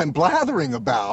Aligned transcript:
I'm 0.00 0.14
blathering 0.14 0.72
about. 0.72 1.12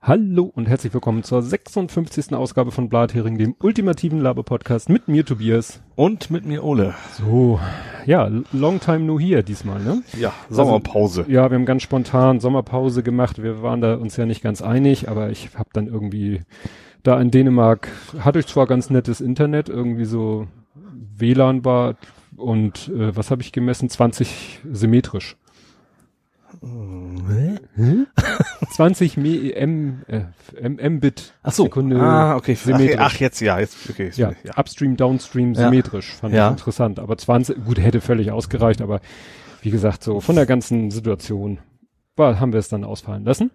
Hallo 0.00 0.50
und 0.56 0.68
herzlich 0.68 0.92
willkommen 0.92 1.22
zur 1.22 1.40
56. 1.40 2.34
Ausgabe 2.34 2.72
von 2.72 2.88
Blathering, 2.88 3.38
dem 3.38 3.54
ultimativen 3.60 4.20
Laber-Podcast 4.20 4.88
mit 4.88 5.06
mir 5.06 5.24
Tobias. 5.24 5.80
Und 5.94 6.28
mit 6.28 6.44
mir 6.44 6.64
Ole. 6.64 6.96
So, 7.12 7.60
ja, 8.04 8.28
long 8.52 8.80
time 8.80 9.04
no 9.04 9.20
here 9.20 9.44
diesmal, 9.44 9.78
ne? 9.78 10.02
Ja, 10.18 10.32
Sommerpause. 10.50 11.20
Also, 11.20 11.32
ja, 11.32 11.48
wir 11.48 11.54
haben 11.54 11.64
ganz 11.64 11.84
spontan 11.84 12.40
Sommerpause 12.40 13.04
gemacht. 13.04 13.40
Wir 13.40 13.62
waren 13.62 13.80
da 13.80 13.94
uns 13.94 14.16
ja 14.16 14.26
nicht 14.26 14.42
ganz 14.42 14.62
einig, 14.62 15.08
aber 15.08 15.30
ich 15.30 15.50
habe 15.56 15.70
dann 15.72 15.86
irgendwie 15.86 16.40
da 17.04 17.20
in 17.20 17.30
Dänemark 17.30 17.86
hatte 18.18 18.40
ich 18.40 18.48
zwar 18.48 18.66
ganz 18.66 18.90
nettes 18.90 19.20
Internet, 19.20 19.68
irgendwie 19.68 20.06
so 20.06 20.48
WLAN 21.18 21.64
war 21.64 21.94
und 22.36 22.88
äh, 22.88 23.14
was 23.16 23.30
habe 23.30 23.42
ich 23.42 23.52
gemessen? 23.52 23.88
20 23.88 24.62
symmetrisch. 24.72 25.36
Hm? 26.60 28.06
20 28.70 29.16
M, 29.16 30.02
äh, 30.06 30.20
M, 30.60 30.96
Mbit 30.96 31.32
Ach 31.42 31.52
so. 31.52 31.64
Sekunde 31.64 32.00
Ah, 32.00 32.36
okay. 32.36 32.54
symmetrisch. 32.54 32.96
Ach, 32.98 33.12
ach, 33.14 33.20
jetzt 33.20 33.40
ja, 33.40 33.58
jetzt 33.58 33.90
okay. 33.90 34.10
ja, 34.14 34.32
ja. 34.44 34.56
Upstream, 34.56 34.96
Downstream 34.96 35.54
Ja. 35.54 35.64
symmetrisch. 35.64 36.12
Fand 36.12 36.34
Ja. 36.34 36.46
ich 36.48 36.52
interessant. 36.52 36.98
Aber 36.98 37.16
20, 37.16 37.64
gut, 37.64 37.78
hätte 37.78 38.00
völlig 38.00 38.30
ausgereicht, 38.30 38.80
aber 38.82 39.00
wie 39.62 39.70
gesagt, 39.70 40.02
so 40.02 40.20
von 40.20 40.36
der 40.36 40.46
ganzen 40.46 40.90
Situation 40.90 41.58
war, 42.16 42.40
haben 42.40 42.52
wir 42.52 42.60
es 42.60 42.68
dann 42.68 42.84
ausfallen 42.84 43.24
lassen. 43.24 43.50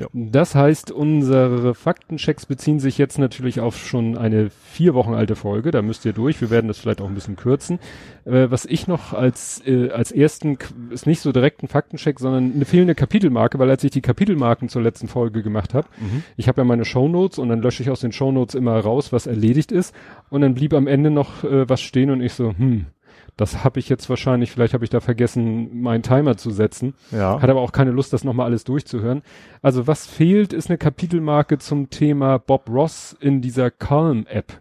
Ja. 0.00 0.06
Das 0.12 0.54
heißt, 0.54 0.90
unsere 0.90 1.74
Faktenchecks 1.74 2.46
beziehen 2.46 2.80
sich 2.80 2.98
jetzt 2.98 3.18
natürlich 3.18 3.60
auf 3.60 3.76
schon 3.76 4.16
eine 4.16 4.50
vier 4.50 4.94
Wochen 4.94 5.14
alte 5.14 5.36
Folge. 5.36 5.70
Da 5.70 5.82
müsst 5.82 6.04
ihr 6.04 6.12
durch. 6.12 6.40
Wir 6.40 6.50
werden 6.50 6.68
das 6.68 6.78
vielleicht 6.78 7.00
auch 7.00 7.08
ein 7.08 7.14
bisschen 7.14 7.36
kürzen. 7.36 7.78
Äh, 8.24 8.50
was 8.50 8.64
ich 8.64 8.86
noch 8.86 9.12
als, 9.12 9.62
äh, 9.66 9.90
als 9.90 10.12
ersten, 10.12 10.56
ist 10.90 11.06
nicht 11.06 11.20
so 11.20 11.32
direkt 11.32 11.62
ein 11.62 11.68
Faktencheck, 11.68 12.18
sondern 12.18 12.52
eine 12.54 12.64
fehlende 12.64 12.94
Kapitelmarke, 12.94 13.58
weil 13.58 13.70
als 13.70 13.84
ich 13.84 13.90
die 13.90 14.00
Kapitelmarken 14.00 14.68
zur 14.68 14.82
letzten 14.82 15.08
Folge 15.08 15.42
gemacht 15.42 15.74
habe, 15.74 15.88
Mhm. 16.00 16.22
ich 16.36 16.48
habe 16.48 16.60
ja 16.60 16.64
meine 16.64 16.84
Shownotes 16.84 17.38
und 17.38 17.48
dann 17.48 17.60
lösche 17.60 17.82
ich 17.82 17.90
aus 17.90 18.00
den 18.00 18.12
Shownotes 18.12 18.54
immer 18.54 18.78
raus, 18.78 19.12
was 19.12 19.26
erledigt 19.26 19.72
ist. 19.72 19.94
Und 20.30 20.40
dann 20.40 20.54
blieb 20.54 20.72
am 20.74 20.86
Ende 20.86 21.10
noch 21.10 21.44
äh, 21.44 21.68
was 21.68 21.80
stehen 21.80 22.10
und 22.10 22.20
ich 22.22 22.32
so, 22.32 22.54
hm, 22.56 22.86
das 23.36 23.64
habe 23.64 23.78
ich 23.78 23.88
jetzt 23.88 24.08
wahrscheinlich, 24.10 24.50
vielleicht 24.50 24.74
habe 24.74 24.84
ich 24.84 24.90
da 24.90 25.00
vergessen, 25.00 25.80
meinen 25.82 26.02
Timer 26.02 26.36
zu 26.36 26.50
setzen. 26.50 26.94
Ja. 27.10 27.40
Hat 27.40 27.50
aber 27.50 27.60
auch 27.60 27.72
keine 27.72 27.90
Lust, 27.90 28.12
das 28.12 28.24
nochmal 28.24 28.46
alles 28.46 28.64
durchzuhören. 28.64 29.22
Also 29.62 29.86
was 29.86 30.06
fehlt, 30.06 30.52
ist 30.52 30.68
eine 30.68 30.78
Kapitelmarke 30.78 31.58
zum 31.58 31.90
Thema 31.90 32.38
Bob 32.38 32.68
Ross 32.68 33.16
in 33.20 33.40
dieser 33.40 33.70
Calm-App. 33.70 34.60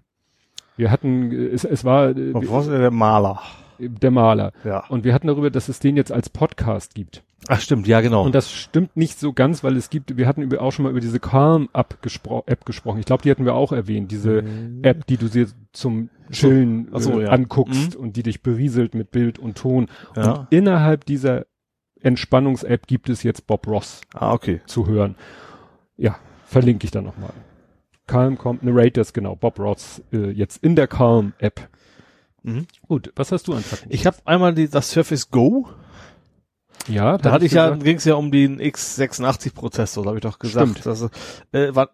Wir 0.77 0.91
hatten, 0.91 1.31
äh, 1.31 1.47
es, 1.47 1.63
es 1.63 1.83
war 1.83 2.09
äh, 2.09 2.31
Und 2.31 2.51
was 2.51 2.67
ist 2.67 2.71
der 2.71 2.91
Maler? 2.91 3.39
der 3.79 4.11
Maler. 4.11 4.51
Ja. 4.63 4.85
Und 4.89 5.03
wir 5.03 5.13
hatten 5.13 5.27
darüber, 5.27 5.49
dass 5.49 5.69
es 5.69 5.79
den 5.79 5.95
jetzt 5.95 6.11
als 6.11 6.29
Podcast 6.29 6.95
gibt. 6.95 7.23
Ach, 7.47 7.61
stimmt, 7.61 7.87
ja, 7.87 8.01
genau. 8.01 8.25
Und 8.25 8.35
das 8.35 8.51
stimmt 8.51 8.97
nicht 8.97 9.19
so 9.19 9.33
ganz, 9.33 9.63
weil 9.63 9.77
es 9.77 9.89
gibt, 9.89 10.17
wir 10.17 10.27
hatten 10.27 10.41
über, 10.41 10.61
auch 10.61 10.71
schon 10.71 10.83
mal 10.83 10.89
über 10.89 10.99
diese 10.99 11.19
Calm-App 11.19 12.01
gespro 12.01 12.43
App 12.45 12.65
gesprochen. 12.65 12.99
Ich 12.99 13.05
glaube, 13.05 13.23
die 13.23 13.31
hatten 13.31 13.45
wir 13.45 13.55
auch 13.55 13.71
erwähnt, 13.71 14.11
diese 14.11 14.43
App, 14.81 15.07
die 15.07 15.17
du 15.17 15.29
dir 15.29 15.47
zum 15.71 16.09
Chillen 16.31 16.89
Ach 16.91 16.99
so, 16.99 17.19
äh, 17.19 17.23
ja. 17.23 17.29
anguckst 17.29 17.95
und 17.95 18.15
die 18.17 18.23
dich 18.23 18.43
berieselt 18.43 18.93
mit 18.93 19.11
Bild 19.11 19.39
und 19.39 19.57
Ton. 19.57 19.87
Ja. 20.15 20.31
Und 20.33 20.47
innerhalb 20.51 21.05
dieser 21.05 21.45
Entspannungs-App 22.01 22.87
gibt 22.87 23.09
es 23.09 23.23
jetzt 23.23 23.47
Bob 23.47 23.67
Ross 23.67 24.01
ah, 24.13 24.33
okay. 24.33 24.61
zu 24.65 24.87
hören. 24.87 25.15
Ja, 25.97 26.17
verlinke 26.45 26.85
ich 26.85 26.91
dann 26.91 27.05
nochmal. 27.05 27.33
Calm 28.05 28.37
kommt, 28.37 28.63
Narrators, 28.63 29.13
genau, 29.13 29.35
Bob 29.35 29.59
Ross 29.59 30.01
äh, 30.11 30.31
jetzt 30.31 30.63
in 30.63 30.75
der 30.75 30.87
Calm-App. 30.87 31.69
Mhm. 32.43 32.65
Gut, 32.87 33.11
was 33.15 33.31
hast 33.31 33.47
du 33.47 33.53
an 33.53 33.61
Fakten? 33.61 33.89
Ich 33.91 34.05
habe 34.05 34.17
einmal 34.25 34.53
die, 34.53 34.67
das 34.67 34.91
Surface 34.91 35.29
Go. 35.29 35.67
Ja, 36.87 37.17
Da 37.17 37.31
hatte 37.31 37.45
ich 37.45 37.51
ja, 37.53 37.71
ging 37.75 37.97
es 37.97 38.05
ja 38.05 38.15
um 38.15 38.31
den 38.31 38.59
x86 38.59 39.53
Prozessor, 39.53 40.05
habe 40.05 40.17
ich 40.17 40.23
doch 40.23 40.39
gesagt. 40.39 40.79
Stimmt. 40.79 40.85
Das 40.85 41.09
äh, 41.51 41.75
war 41.75 41.89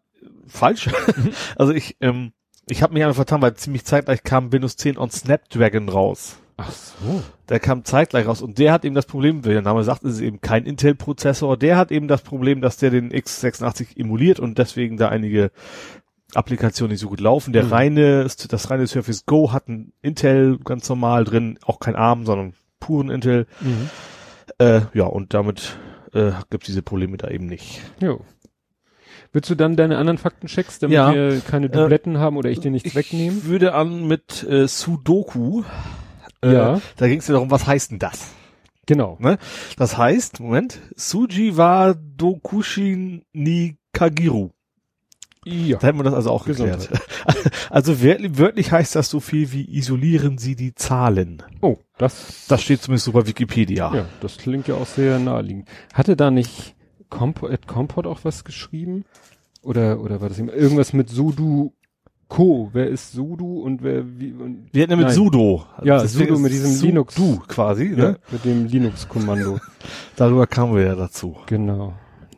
falsch. 0.47 0.89
also 1.57 1.73
ich, 1.73 1.97
ähm, 2.01 2.31
ich 2.69 2.81
habe 2.81 2.93
mich 2.93 3.03
einfach 3.03 3.15
vertan, 3.15 3.41
weil 3.41 3.53
ziemlich 3.55 3.85
zeitgleich 3.85 4.23
kam 4.23 4.51
Windows 4.51 4.77
10 4.77 4.97
on 4.97 5.09
Snapdragon 5.11 5.89
raus. 5.89 6.37
Ach 6.57 6.71
so. 6.71 7.21
Der 7.49 7.59
kam 7.59 7.83
zeitgleich 7.83 8.27
raus 8.27 8.41
und 8.41 8.57
der 8.59 8.71
hat 8.71 8.85
eben 8.85 8.95
das 8.95 9.05
Problem, 9.05 9.43
wie 9.43 9.49
der 9.49 9.61
Name 9.61 9.83
sagt, 9.83 10.03
es 10.05 10.15
ist 10.15 10.21
eben 10.21 10.39
kein 10.39 10.65
Intel-Prozessor, 10.65 11.57
der 11.57 11.75
hat 11.75 11.91
eben 11.91 12.07
das 12.07 12.21
Problem, 12.21 12.61
dass 12.61 12.77
der 12.77 12.91
den 12.91 13.11
x86 13.11 13.97
emuliert 13.97 14.39
und 14.39 14.57
deswegen 14.57 14.95
da 14.95 15.09
einige 15.09 15.51
Applikationen 16.33 16.91
nicht 16.93 17.01
so 17.01 17.09
gut 17.09 17.19
laufen. 17.19 17.53
Der 17.53 17.65
Mhm. 17.65 17.73
reine, 17.73 18.23
das 18.23 18.69
reine 18.71 18.87
Surface 18.87 19.25
Go 19.25 19.51
hat 19.51 19.67
ein 19.67 19.91
Intel 20.01 20.57
ganz 20.63 20.87
normal 20.89 21.23
drin, 21.25 21.59
auch 21.65 21.79
kein 21.79 21.95
ARM, 21.95 22.25
sondern 22.25 22.53
puren 22.79 23.09
Intel. 23.09 23.47
Mhm. 23.59 23.89
Äh, 24.57 24.81
ja, 24.93 25.05
und 25.05 25.33
damit 25.33 25.77
äh, 26.13 26.31
gibt 26.49 26.67
diese 26.67 26.81
Probleme 26.81 27.17
da 27.17 27.29
eben 27.29 27.45
nicht. 27.47 27.81
Jo. 27.99 28.21
Willst 29.33 29.49
du 29.49 29.55
dann 29.55 29.75
deine 29.75 29.97
anderen 29.97 30.17
Fakten 30.17 30.47
checkst, 30.47 30.81
damit 30.83 30.95
Ja. 30.95 31.13
wir 31.13 31.41
keine 31.41 31.69
Dubletten 31.69 32.19
haben 32.19 32.37
oder 32.37 32.49
ich 32.49 32.61
dir 32.61 32.71
nichts 32.71 32.95
wegnehmen? 32.95 33.39
Ich 33.39 33.45
würde 33.45 33.73
an 33.73 34.07
mit 34.07 34.43
äh, 34.43 34.67
Sudoku. 34.67 35.63
Äh, 36.41 36.53
Ja. 36.53 36.81
Da 36.95 37.07
ging 37.07 37.19
es 37.19 37.27
ja 37.27 37.33
darum, 37.33 37.51
was 37.51 37.67
heißt 37.67 37.91
denn 37.91 37.99
das? 37.99 38.29
Genau. 38.85 39.17
Ne? 39.19 39.37
Das 39.77 39.97
heißt, 39.97 40.39
Moment, 40.39 40.79
Suji 40.95 41.57
wa 41.57 41.93
Dokushi 41.95 43.23
ni 43.33 43.77
Kagiru. 43.91 44.51
Ja. 45.43 45.77
Da 45.79 45.87
hätten 45.87 45.99
wir 45.99 46.03
das 46.03 46.13
also 46.13 46.31
auch 46.31 46.45
geklärt. 46.45 46.89
Also 47.69 48.01
wörtlich 48.01 48.71
heißt 48.71 48.95
das 48.95 49.09
so 49.09 49.19
viel 49.19 49.51
wie 49.51 49.65
isolieren 49.77 50.37
Sie 50.37 50.55
die 50.55 50.73
Zahlen. 50.75 51.43
Oh, 51.61 51.77
das, 51.97 52.45
Das 52.47 52.61
steht 52.61 52.81
zumindest 52.81 53.05
so 53.05 53.11
bei 53.11 53.25
Wikipedia. 53.25 53.93
ja, 53.93 54.05
das 54.21 54.37
klingt 54.37 54.67
ja 54.67 54.75
auch 54.75 54.85
sehr 54.87 55.19
naheliegend. 55.19 55.67
Hatte 55.93 56.15
da 56.15 56.31
nicht 56.31 56.75
Compo, 57.09 57.47
at 57.47 57.67
Compot 57.67 58.07
auch 58.07 58.19
was 58.23 58.43
geschrieben? 58.43 59.05
Oder, 59.61 59.99
oder 59.99 60.21
war 60.21 60.29
das 60.29 60.37
irgendwas 60.37 60.93
mit 60.93 61.09
Sudo 61.09 61.73
Co? 62.27 62.69
Wer 62.73 62.87
ist 62.87 63.13
Sudo 63.13 63.45
und 63.45 63.83
wer, 63.83 64.03
wie, 64.19 64.31
und, 64.33 64.69
Wir 64.71 64.83
hatten 64.83 64.91
ja 64.91 64.97
mit 64.97 65.07
Nein. 65.07 65.15
Sudo. 65.15 65.65
Ja, 65.83 66.01
Deswegen 66.01 66.29
Sudo 66.29 66.39
mit 66.39 66.51
diesem 66.51 66.81
Linux. 66.81 67.15
Du 67.15 67.39
quasi, 67.47 67.91
ja, 67.91 67.95
ne? 67.95 68.19
mit 68.31 68.45
dem 68.45 68.65
Linux-Kommando. 68.65 69.59
Darüber 70.15 70.47
kamen 70.47 70.75
wir 70.75 70.83
ja 70.83 70.95
dazu. 70.95 71.37
Genau. 71.45 71.93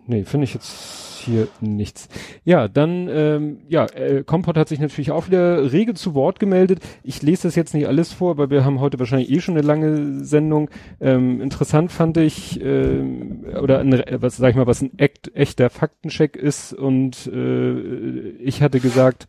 Nee, 0.06 0.24
finde 0.24 0.46
ich 0.46 0.54
jetzt 0.54 1.17
hier 1.28 1.48
nichts. 1.62 2.10
Ja, 2.44 2.68
dann, 2.68 3.08
ähm, 3.10 3.60
ja, 3.68 3.86
äh, 3.86 4.24
Kompott 4.24 4.58
hat 4.58 4.68
sich 4.68 4.80
natürlich 4.80 5.12
auch 5.12 5.28
wieder 5.28 5.72
rege 5.72 5.94
zu 5.94 6.16
Wort 6.16 6.40
gemeldet. 6.40 6.80
Ich 7.04 7.22
lese 7.22 7.44
das 7.44 7.56
jetzt 7.56 7.74
nicht 7.76 7.88
alles 7.88 8.12
vor, 8.12 8.38
weil 8.38 8.50
wir 8.50 8.66
haben 8.66 8.80
heute 8.80 8.98
wahrscheinlich 8.98 9.30
eh 9.30 9.40
schon 9.40 9.56
eine 9.56 9.68
lange 9.68 10.26
Sendung. 10.26 10.70
Ähm, 11.00 11.42
interessant 11.42 11.92
fand 11.92 12.18
ich, 12.18 12.60
ähm, 12.64 13.46
oder 13.62 13.80
ein, 13.80 14.04
was 14.14 14.38
sag 14.38 14.50
ich 14.50 14.56
mal, 14.56 14.68
was 14.68 14.82
ein 14.82 14.98
echt, 14.98 15.36
echter 15.36 15.70
Faktencheck 15.70 16.36
ist 16.36 16.74
und 16.74 17.28
äh, 17.28 18.30
ich 18.40 18.64
hatte 18.64 18.80
gesagt, 18.80 19.28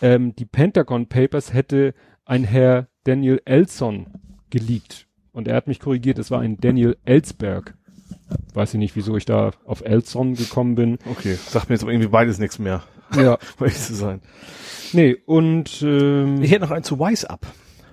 ähm, 0.00 0.36
die 0.36 0.44
Pentagon 0.44 1.06
Papers 1.06 1.52
hätte 1.52 1.94
ein 2.24 2.44
Herr 2.44 2.88
Daniel 3.04 3.40
Elson 3.44 4.06
geleakt. 4.50 5.06
Und 5.32 5.48
er 5.48 5.56
hat 5.56 5.66
mich 5.66 5.80
korrigiert, 5.80 6.18
es 6.18 6.30
war 6.30 6.40
ein 6.40 6.58
Daniel 6.58 6.96
Ellsberg. 7.04 7.74
Weiß 8.54 8.74
ich 8.74 8.78
nicht, 8.78 8.96
wieso 8.96 9.16
ich 9.16 9.24
da 9.24 9.52
auf 9.66 9.82
Elson 9.84 10.34
gekommen 10.34 10.74
bin. 10.74 10.98
Okay, 11.10 11.34
sagt 11.34 11.68
mir 11.68 11.74
jetzt 11.74 11.82
aber 11.82 11.92
irgendwie 11.92 12.08
beides 12.10 12.38
nichts 12.38 12.58
mehr, 12.58 12.82
Ja. 13.16 13.34
um 13.58 13.66
ehrlich 13.66 13.78
zu 13.78 13.94
sein. 13.94 14.20
Nee, 14.92 15.16
und 15.26 15.82
ähm, 15.82 16.42
Ich 16.42 16.50
hätte 16.50 16.62
noch 16.62 16.70
einen 16.70 16.84
zu 16.84 16.98
Wise 16.98 17.28
Up. 17.30 17.46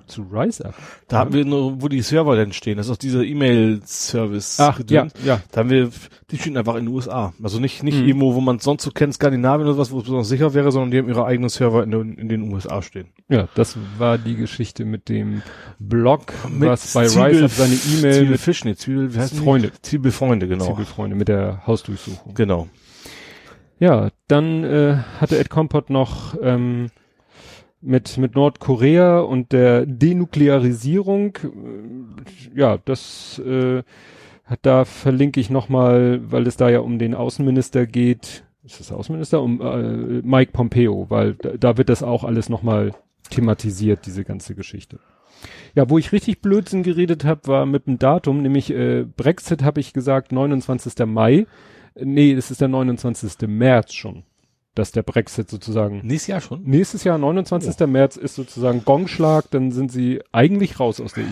Zu 0.09 0.23
Rise 0.31 0.65
Up. 0.65 0.73
Da 1.07 1.19
haben 1.19 1.33
wir 1.33 1.45
nur, 1.45 1.81
wo 1.81 1.87
die 1.87 2.01
Server 2.01 2.35
denn 2.35 2.51
stehen. 2.51 2.77
Das 2.77 2.87
ist 2.87 2.91
auch 2.91 2.97
dieser 2.97 3.23
E-Mail-Service. 3.23 4.59
Ach, 4.59 4.79
ja, 4.89 5.07
ja. 5.23 5.41
Da 5.51 5.59
haben 5.61 5.69
wir, 5.69 5.89
die 6.31 6.37
stehen 6.37 6.57
einfach 6.57 6.75
in 6.75 6.85
den 6.85 6.93
USA. 6.93 7.33
Also 7.41 7.59
nicht, 7.59 7.83
nicht 7.83 7.99
Mhm. 8.01 8.07
irgendwo, 8.07 8.35
wo 8.35 8.41
man 8.41 8.57
es 8.57 8.63
sonst 8.63 8.83
so 8.83 8.91
kennt, 8.91 9.13
Skandinavien 9.13 9.67
oder 9.67 9.77
was, 9.77 9.91
wo 9.91 9.97
es 9.99 10.03
besonders 10.03 10.27
sicher 10.27 10.53
wäre, 10.53 10.71
sondern 10.71 10.91
die 10.91 10.97
haben 10.97 11.07
ihre 11.09 11.25
eigenen 11.25 11.49
Server 11.49 11.83
in, 11.83 11.91
den- 11.91 12.15
in 12.17 12.27
den 12.29 12.51
USA 12.51 12.81
stehen. 12.81 13.07
Ja, 13.29 13.47
das 13.55 13.77
war 13.97 14.17
die 14.17 14.35
Geschichte 14.35 14.85
mit 14.85 15.07
dem 15.09 15.41
Blog, 15.79 16.33
Mit 16.49 16.69
was 16.69 16.93
bei 16.93 17.05
Zwiebel- 17.05 17.27
Rise 17.27 17.45
Up 17.45 17.51
seine 17.51 17.73
E-Mail 17.75 18.13
Zwiebelfisch, 18.19 18.65
nee, 18.65 18.75
Zwiebel, 18.75 19.13
wie 19.13 19.19
heißt? 19.19 19.35
Freunde, 19.37 19.71
Zwiebelfreunde, 19.81 20.47
genau. 20.47 20.65
Zwiebelfreunde 20.65 21.15
mit 21.15 21.27
der 21.27 21.65
Hausdurchsuchung. 21.67 22.33
Genau. 22.33 22.67
Ja, 23.79 24.09
dann 24.27 24.63
äh, 24.65 24.97
hatte 25.21 25.37
Ed 25.39 25.49
Kompott 25.49 25.89
noch 25.89 26.35
ähm, 26.41 26.89
mit, 27.81 28.17
mit 28.17 28.35
Nordkorea 28.35 29.19
und 29.19 29.51
der 29.51 29.85
Denuklearisierung, 29.85 31.37
äh, 31.37 32.59
ja, 32.59 32.77
das 32.77 33.39
äh, 33.39 33.83
da 34.61 34.85
verlinke 34.85 35.39
ich 35.39 35.49
nochmal, 35.49 36.21
weil 36.23 36.47
es 36.47 36.57
da 36.57 36.69
ja 36.69 36.79
um 36.79 36.97
den 36.97 37.13
Außenminister 37.13 37.85
geht, 37.85 38.43
ist 38.63 38.79
das 38.79 38.91
Außenminister? 38.91 39.41
Um 39.41 39.61
äh, 39.61 40.21
Mike 40.21 40.51
Pompeo, 40.51 41.05
weil 41.09 41.35
da, 41.35 41.51
da 41.57 41.77
wird 41.77 41.89
das 41.89 42.03
auch 42.03 42.23
alles 42.23 42.49
nochmal 42.49 42.93
thematisiert, 43.29 44.05
diese 44.05 44.23
ganze 44.23 44.55
Geschichte. 44.55 44.99
Ja, 45.75 45.89
wo 45.89 45.97
ich 45.97 46.11
richtig 46.11 46.41
Blödsinn 46.41 46.83
geredet 46.83 47.23
habe, 47.23 47.47
war 47.47 47.65
mit 47.65 47.87
dem 47.87 47.99
Datum, 47.99 48.41
nämlich 48.41 48.71
äh, 48.71 49.05
Brexit 49.05 49.63
habe 49.63 49.79
ich 49.79 49.93
gesagt 49.93 50.31
29. 50.31 51.05
Mai. 51.05 51.45
Nee, 51.95 52.33
es 52.33 52.51
ist 52.51 52.61
der 52.61 52.67
29. 52.67 53.47
März 53.47 53.93
schon. 53.93 54.23
Dass 54.79 54.91
der 54.91 55.03
Brexit 55.03 55.49
sozusagen 55.49 55.99
Nächstes 56.03 56.27
Jahr 56.27 56.41
schon? 56.41 56.63
nächstes 56.63 57.03
Jahr, 57.03 57.17
29. 57.19 57.85
März, 57.87 58.15
ist 58.17 58.35
sozusagen 58.35 58.83
Gongschlag, 58.85 59.45
dann 59.51 59.71
sind 59.71 59.91
sie 59.91 60.21
eigentlich 60.31 60.79
raus 60.79 60.99
aus 60.99 61.13
der 61.13 61.25
EU. 61.25 61.27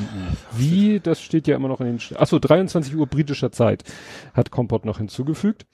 Wie, 0.56 1.00
das 1.00 1.22
steht 1.22 1.48
ja 1.48 1.56
immer 1.56 1.68
noch 1.70 1.80
in 1.82 1.88
den, 1.88 2.00
St- 2.00 2.18
achso, 2.18 2.38
23 2.38 2.96
Uhr 2.96 3.08
britischer 3.08 3.52
Zeit 3.52 3.84
hat 4.34 4.52
Kompott 4.52 4.86
noch 4.86 5.00
hinzugefügt. 5.00 5.66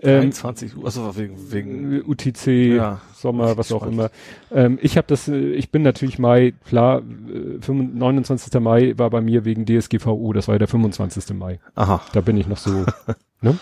Ähm, 0.00 0.22
21 0.22 0.76
Uhr, 0.76 0.86
also 0.86 1.16
wegen, 1.16 1.52
wegen, 1.52 2.02
UTC, 2.04 2.46
Ja. 2.76 3.00
Sommer, 3.14 3.56
was 3.58 3.70
auch 3.72 3.86
immer. 3.86 4.10
Ähm, 4.50 4.78
ich 4.82 4.96
habe 4.96 5.06
das, 5.06 5.28
äh, 5.28 5.36
ich 5.52 5.70
bin 5.70 5.82
natürlich 5.82 6.18
Mai, 6.18 6.54
klar, 6.66 7.00
äh, 7.00 7.60
25 7.60 7.94
29. 7.94 8.60
Mai 8.60 8.94
war 8.96 9.10
bei 9.10 9.20
mir 9.20 9.44
wegen 9.44 9.64
DSGVO, 9.66 10.32
das 10.32 10.48
war 10.48 10.54
ja 10.54 10.58
der 10.60 10.66
25. 10.68 11.34
Mai. 11.36 11.60
aha. 11.74 12.00
Da 12.14 12.20
bin 12.22 12.36
ich 12.38 12.48
noch 12.48 12.56
so. 12.56 12.84
ne? 13.42 13.58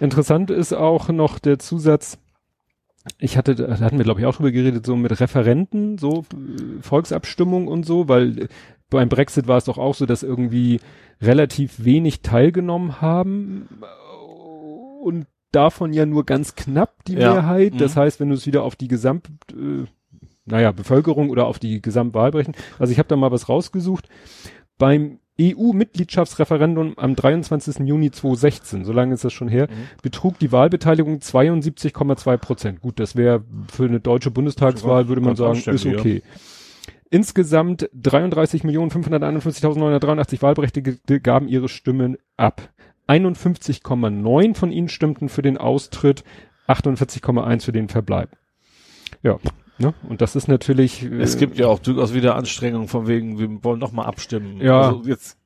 Interessant 0.00 0.50
ist 0.50 0.72
auch 0.72 1.08
noch 1.08 1.38
der 1.38 1.58
Zusatz, 1.58 2.18
ich 3.18 3.36
hatte, 3.36 3.54
da 3.54 3.78
hatten 3.80 3.98
wir 3.98 4.04
glaube 4.04 4.20
ich 4.20 4.26
auch 4.26 4.36
drüber 4.36 4.50
geredet, 4.52 4.86
so 4.86 4.96
mit 4.96 5.18
Referenten, 5.20 5.98
so 5.98 6.24
äh, 6.32 6.82
Volksabstimmung 6.82 7.68
und 7.68 7.84
so, 7.84 8.08
weil 8.08 8.38
äh, 8.44 8.48
beim 8.90 9.08
Brexit 9.08 9.46
war 9.48 9.56
es 9.58 9.64
doch 9.64 9.78
auch 9.78 9.94
so, 9.94 10.06
dass 10.06 10.22
irgendwie 10.22 10.80
relativ 11.20 11.84
wenig 11.84 12.20
teilgenommen 12.22 13.00
haben 13.00 13.68
äh, 13.82 15.02
und 15.02 15.26
davon 15.52 15.92
ja 15.92 16.06
nur 16.06 16.24
ganz 16.24 16.54
knapp 16.56 17.04
die 17.04 17.14
Ja. 17.14 17.32
Mehrheit. 17.34 17.80
Das 17.80 17.94
Mhm. 17.94 18.00
heißt, 18.00 18.20
wenn 18.20 18.28
du 18.30 18.34
es 18.34 18.46
wieder 18.46 18.62
auf 18.64 18.74
die 18.76 18.88
Gesamt, 18.88 19.28
äh, 19.52 19.84
naja, 20.46 20.72
Bevölkerung 20.72 21.30
oder 21.30 21.46
auf 21.46 21.58
die 21.58 21.80
Gesamtwahl 21.80 22.30
brechen. 22.30 22.54
Also 22.78 22.92
ich 22.92 22.98
habe 22.98 23.08
da 23.08 23.16
mal 23.16 23.30
was 23.30 23.48
rausgesucht. 23.48 24.08
Beim 24.78 25.20
EU-Mitgliedschaftsreferendum 25.40 26.98
am 26.98 27.16
23. 27.16 27.86
Juni 27.86 28.10
2016, 28.10 28.84
so 28.84 28.92
lange 28.92 29.14
ist 29.14 29.24
das 29.24 29.32
schon 29.32 29.48
her, 29.48 29.68
Mhm. 29.70 29.74
betrug 30.02 30.38
die 30.38 30.52
Wahlbeteiligung 30.52 31.20
72,2 31.20 32.36
Prozent. 32.36 32.80
Gut, 32.80 33.00
das 33.00 33.16
wäre 33.16 33.42
für 33.72 33.84
eine 33.84 34.00
deutsche 34.00 34.30
Bundestagswahl, 34.30 35.08
würde 35.08 35.22
man 35.22 35.36
sagen, 35.36 35.58
ist 35.58 35.86
okay. 35.86 36.22
Insgesamt 37.10 37.88
33.551.983 37.94 40.42
Wahlberechtigte 40.42 41.20
gaben 41.20 41.48
ihre 41.48 41.68
Stimmen 41.68 42.16
ab. 42.36 42.70
51,9 43.06 44.54
von 44.54 44.72
ihnen 44.72 44.88
stimmten 44.88 45.28
für 45.28 45.42
den 45.42 45.58
Austritt, 45.58 46.24
48,1 46.66 47.64
für 47.64 47.72
den 47.72 47.88
Verbleib. 47.88 48.30
Ja, 49.22 49.38
ne? 49.78 49.94
Und 50.08 50.20
das 50.20 50.36
ist 50.36 50.48
natürlich. 50.48 51.02
Es 51.02 51.34
äh, 51.34 51.38
gibt 51.38 51.58
ja 51.58 51.66
auch 51.68 51.78
durchaus 51.78 52.14
wieder 52.14 52.36
Anstrengungen 52.36 52.88
von 52.88 53.06
wegen, 53.06 53.38
wir 53.38 53.64
wollen 53.64 53.80
noch 53.80 53.92
mal 53.92 54.04
abstimmen. 54.04 54.60
Ja. 54.60 54.88
Also 54.88 55.02
jetzt 55.04 55.38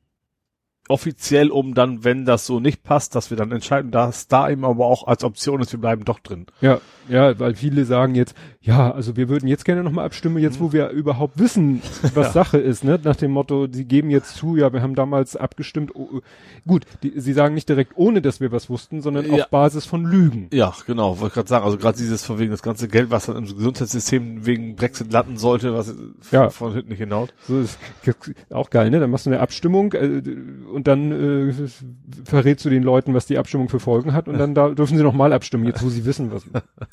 offiziell, 0.88 1.50
um 1.50 1.74
dann, 1.74 2.04
wenn 2.04 2.24
das 2.24 2.46
so 2.46 2.60
nicht 2.60 2.82
passt, 2.82 3.14
dass 3.14 3.30
wir 3.30 3.36
dann 3.36 3.52
entscheiden, 3.52 3.90
dass 3.90 4.28
da 4.28 4.48
eben 4.50 4.64
aber 4.64 4.86
auch 4.86 5.06
als 5.06 5.24
Option 5.24 5.60
ist, 5.60 5.72
wir 5.72 5.80
bleiben 5.80 6.04
doch 6.04 6.18
drin. 6.18 6.46
Ja, 6.60 6.80
ja, 7.08 7.38
weil 7.38 7.54
viele 7.54 7.84
sagen 7.84 8.14
jetzt, 8.14 8.34
ja, 8.60 8.90
also 8.90 9.16
wir 9.16 9.28
würden 9.30 9.48
jetzt 9.48 9.64
gerne 9.64 9.82
nochmal 9.82 10.04
abstimmen, 10.04 10.38
jetzt 10.38 10.60
wo 10.60 10.72
wir 10.72 10.90
überhaupt 10.90 11.38
wissen, 11.38 11.80
was 12.14 12.32
Sache 12.34 12.58
ist, 12.58 12.84
ne? 12.84 12.98
Nach 13.02 13.16
dem 13.16 13.30
Motto, 13.30 13.66
sie 13.70 13.84
geben 13.86 14.10
jetzt 14.10 14.36
zu, 14.36 14.56
ja, 14.56 14.72
wir 14.72 14.82
haben 14.82 14.94
damals 14.94 15.34
abgestimmt. 15.36 15.92
Oh, 15.94 16.20
gut, 16.66 16.84
die, 17.02 17.18
sie 17.18 17.32
sagen 17.32 17.54
nicht 17.54 17.68
direkt, 17.68 17.92
ohne 17.96 18.20
dass 18.20 18.40
wir 18.40 18.52
was 18.52 18.68
wussten, 18.68 19.00
sondern 19.00 19.24
Ja. 19.32 19.44
auf 19.44 19.50
Basis 19.50 19.86
von 19.86 20.04
Lügen. 20.04 20.48
Ja, 20.52 20.74
genau, 20.86 21.18
wollte 21.20 21.34
gerade 21.34 21.48
sagen, 21.48 21.64
also 21.64 21.78
gerade 21.78 21.96
dieses 21.96 22.24
von 22.26 22.38
wegen 22.38 22.50
das 22.50 22.62
ganze 22.62 22.88
Geld, 22.88 23.10
was 23.10 23.26
dann 23.26 23.36
im 23.36 23.44
Gesundheitssystem 23.44 24.44
wegen 24.44 24.76
Brexit 24.76 25.12
landen 25.12 25.38
sollte, 25.38 25.72
was 25.74 25.94
Ja. 26.30 26.50
von 26.50 26.72
hinten 26.74 26.90
nicht 26.90 26.98
hinaus. 26.98 27.28
So 27.46 27.60
ist 27.60 27.78
auch 28.50 28.68
geil, 28.68 28.90
ne? 28.90 29.00
Dann 29.00 29.10
machst 29.10 29.24
du 29.24 29.30
eine 29.30 29.40
Abstimmung 29.40 29.92
äh, 29.94 30.20
und 30.78 30.86
dann 30.86 31.10
äh, 31.50 31.52
verrätst 32.24 32.64
du 32.64 32.70
den 32.70 32.84
Leuten, 32.84 33.12
was 33.12 33.26
die 33.26 33.36
Abstimmung 33.36 33.68
für 33.68 33.80
Folgen 33.80 34.12
hat 34.12 34.28
und 34.28 34.38
dann 34.38 34.54
da 34.54 34.68
dürfen 34.68 34.96
sie 34.96 35.02
nochmal 35.02 35.32
abstimmen, 35.32 35.64
jetzt 35.64 35.84
wo 35.84 35.88
sie 35.88 36.04
wissen, 36.04 36.30
was. 36.30 36.44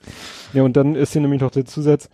ja, 0.53 0.63
und 0.63 0.75
dann 0.75 0.95
ist 0.95 1.13
hier 1.13 1.21
nämlich 1.21 1.41
noch 1.41 1.51
der 1.51 1.65
Zusatz 1.65 2.09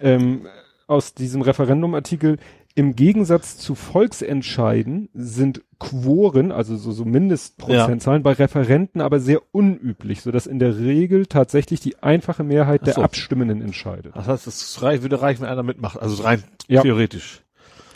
ähm, 0.00 0.48
aus 0.88 1.14
diesem 1.14 1.40
Referendumartikel. 1.40 2.38
Im 2.74 2.96
Gegensatz 2.96 3.56
zu 3.58 3.76
Volksentscheiden 3.76 5.08
sind 5.14 5.62
Quoren, 5.78 6.50
also 6.50 6.76
so, 6.76 6.90
so 6.90 7.04
Mindestprozentzahlen, 7.04 8.24
bei 8.24 8.32
Referenten 8.32 9.00
aber 9.00 9.20
sehr 9.20 9.40
unüblich, 9.52 10.22
sodass 10.22 10.48
in 10.48 10.58
der 10.58 10.76
Regel 10.76 11.26
tatsächlich 11.26 11.78
die 11.78 12.02
einfache 12.02 12.42
Mehrheit 12.42 12.80
Ach 12.82 12.86
der 12.86 12.94
so. 12.94 13.02
Abstimmenden 13.02 13.62
entscheidet. 13.62 14.16
Das 14.16 14.26
heißt, 14.26 14.48
es 14.48 14.82
würde 14.82 15.22
reichen, 15.22 15.42
wenn 15.42 15.48
einer 15.50 15.62
mitmacht, 15.62 16.02
also 16.02 16.20
rein 16.24 16.42
Ja. 16.66 16.82
theoretisch. 16.82 17.44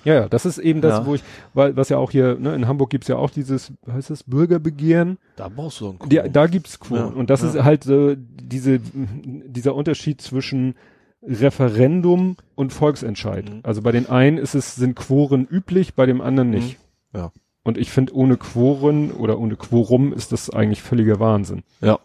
Ja, 0.04 0.14
ja, 0.14 0.28
das 0.28 0.46
ist 0.46 0.58
eben 0.58 0.80
das, 0.80 0.98
Ja. 1.00 1.06
wo 1.06 1.14
ich, 1.14 1.22
weil, 1.54 1.76
was 1.76 1.88
ja 1.88 1.98
auch 1.98 2.10
hier, 2.10 2.36
ne, 2.38 2.54
in 2.54 2.66
Hamburg 2.68 2.90
gibt's 2.90 3.08
ja 3.08 3.16
auch 3.16 3.30
dieses, 3.30 3.72
heißt 3.92 4.10
das, 4.10 4.22
Bürgerbegehren. 4.24 5.18
Da 5.36 5.48
brauchst 5.48 5.80
du 5.80 5.84
so 5.86 5.90
einen 6.00 6.08
Die, 6.08 6.16
Quorum. 6.16 6.32
da 6.32 6.46
gibt's 6.46 6.78
Quoren. 6.80 7.12
Ja, 7.14 7.18
Und 7.20 7.30
das 7.30 7.42
ja. 7.42 7.48
ist 7.48 7.62
halt 7.64 7.84
so 7.84 8.14
diese, 8.16 8.80
dieser 8.80 9.74
Unterschied 9.74 10.20
zwischen 10.20 10.74
Referendum 11.22 12.36
und 12.54 12.72
Volksentscheid. 12.72 13.48
Mhm. 13.50 13.60
Also 13.62 13.82
bei 13.82 13.92
den 13.92 14.08
einen 14.08 14.38
ist 14.38 14.54
es, 14.54 14.76
sind 14.76 14.94
Quoren 14.96 15.46
üblich, 15.46 15.94
bei 15.94 16.06
dem 16.06 16.20
anderen 16.20 16.50
nicht. 16.50 16.78
Mhm. 17.12 17.18
Ja. 17.20 17.32
Und 17.64 17.76
ich 17.78 17.90
finde, 17.90 18.14
ohne 18.14 18.36
Quoren 18.36 19.10
oder 19.10 19.38
ohne 19.38 19.56
Quorum 19.56 20.12
ist 20.12 20.32
das 20.32 20.48
eigentlich 20.50 20.82
völliger 20.82 21.20
Wahnsinn. 21.20 21.62
Ja, 21.80 21.98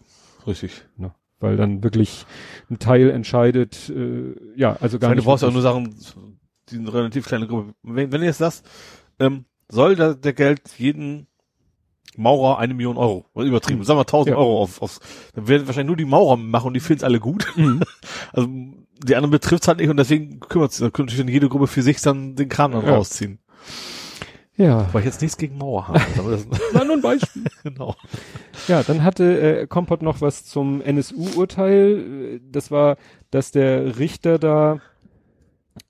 richtig. 0.46 0.84
Ne? 0.98 1.12
Weil 1.40 1.58
dann 1.58 1.84
wirklich 1.84 2.26
ein 2.70 2.80
Teil 2.80 3.10
entscheidet, 3.10 3.90
äh, 3.90 4.34
ja, 4.56 4.76
also 4.80 4.98
Ich 4.98 5.02
gar 5.02 5.10
meine, 5.10 5.18
nicht. 5.18 5.26
du 5.26 5.30
brauchst 5.30 5.44
ja 5.44 5.52
nur 5.52 5.62
Sachen, 5.62 5.96
die 6.70 6.78
eine 6.78 6.94
relativ 6.94 7.26
kleine 7.28 7.48
Gruppe. 7.48 7.74
Wenn, 7.84 8.12
wenn 8.12 8.22
du 8.22 8.28
jetzt 8.28 8.38
sagst, 8.40 8.66
ähm, 9.20 9.46
soll 9.70 9.96
da, 9.96 10.14
der 10.14 10.34
Geld 10.34 10.62
jeden 10.78 11.28
Maurer 12.16 12.60
eine 12.60 12.74
Million 12.76 12.98
Euro, 12.98 13.26
übertrieben, 13.36 13.84
sagen 13.84 13.98
wir 13.98 14.02
1000 14.02 14.34
Ja. 14.34 14.38
Euro 14.38 14.62
auf, 14.62 14.82
aufs, 14.82 15.00
dann 15.34 15.48
werden 15.48 15.66
wahrscheinlich 15.66 15.88
nur 15.88 15.98
die 15.98 16.06
Maurer 16.06 16.38
machen 16.38 16.68
und 16.68 16.74
die 16.76 16.80
finden 16.80 17.00
es 17.00 17.04
alle 17.04 17.20
gut. 17.20 17.48
Mhm. 17.56 17.82
Also 18.34 18.48
die 19.06 19.16
anderen 19.16 19.32
betrifft 19.32 19.68
halt 19.68 19.80
nicht 19.80 19.90
und 19.90 19.98
deswegen 19.98 20.40
kümmert 20.40 20.72
sich, 20.72 20.82
da 20.86 20.90
könnte 20.92 21.12
sich 21.14 21.20
dann 21.24 21.32
jede 21.32 21.50
Gruppe 21.50 21.68
für 21.68 21.82
sich 21.82 22.00
dann 22.02 22.36
den 22.36 22.50
Kram 22.50 22.72
dann 22.72 22.86
Ja. 22.86 22.94
rausziehen. 22.96 23.40
Ja. 24.56 24.88
Weil 24.94 25.02
ich 25.02 25.06
jetzt 25.08 25.22
nichts 25.22 25.38
gegen 25.38 25.58
Mauer 25.58 25.88
habe. 25.88 26.00
das, 26.16 26.48
War 26.74 26.86
nur 26.86 26.96
ein 26.98 27.02
Beispiel. 27.02 27.44
genau. 27.64 27.96
Ja, 28.68 28.84
dann 28.84 29.04
hatte 29.04 29.62
äh, 29.62 29.68
Kompott 29.68 30.04
noch 30.04 30.22
was 30.22 30.46
zum 30.46 30.82
NSU-Urteil. 30.82 32.36
Äh, 32.36 32.40
Das 32.52 32.70
war, 32.70 32.98
dass 33.32 33.50
der 33.52 33.98
Richter 33.98 34.38
da 34.38 34.80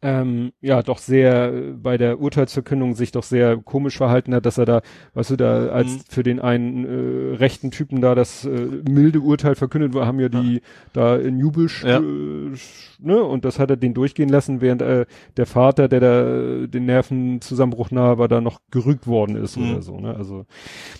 ähm, 0.01 0.53
ja 0.61 0.81
doch 0.81 0.97
sehr 0.97 1.51
bei 1.75 1.97
der 1.97 2.19
Urteilsverkündung 2.19 2.95
sich 2.95 3.11
doch 3.11 3.23
sehr 3.23 3.57
komisch 3.57 3.97
verhalten 3.97 4.33
hat, 4.33 4.45
dass 4.45 4.57
er 4.57 4.65
da, 4.65 4.81
weißt 5.13 5.31
du, 5.31 5.35
da 5.35 5.67
als 5.67 5.91
Mhm. 5.93 5.99
für 6.09 6.23
den 6.23 6.39
einen 6.39 6.85
äh, 6.85 7.35
rechten 7.35 7.71
Typen 7.71 8.01
da 8.01 8.15
das 8.15 8.45
äh, 8.45 8.49
milde 8.89 9.19
Urteil 9.19 9.55
verkündet 9.55 9.93
war, 9.93 10.05
haben 10.07 10.19
ja 10.19 10.29
die 10.29 10.61
da 10.93 11.17
in 11.17 11.37
Jubel 11.39 11.67
Ja. 11.83 11.99
äh, 11.99 12.51
ne 12.99 13.23
und 13.23 13.43
das 13.45 13.59
hat 13.59 13.69
er 13.69 13.77
den 13.77 13.93
durchgehen 13.93 14.29
lassen, 14.29 14.61
während 14.61 14.81
äh, 14.81 15.05
der 15.37 15.45
Vater, 15.45 15.87
der 15.87 15.99
da 15.99 16.67
den 16.67 16.85
Nervenzusammenbruch 16.85 17.91
nahe 17.91 18.17
war, 18.17 18.27
da 18.27 18.39
noch 18.41 18.61
gerügt 18.71 19.07
worden 19.07 19.35
ist 19.35 19.57
Mhm. 19.57 19.71
oder 19.71 19.81
so, 19.81 19.99
ne? 19.99 20.15
Also 20.15 20.45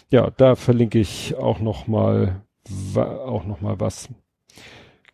ja, 0.09 0.29
da 0.35 0.55
verlinke 0.55 0.99
ich 0.99 1.35
auch 1.37 1.59
noch 1.59 1.87
mal 1.87 2.41
auch 2.95 3.45
noch 3.45 3.59
mal 3.61 3.79
was. 3.79 4.09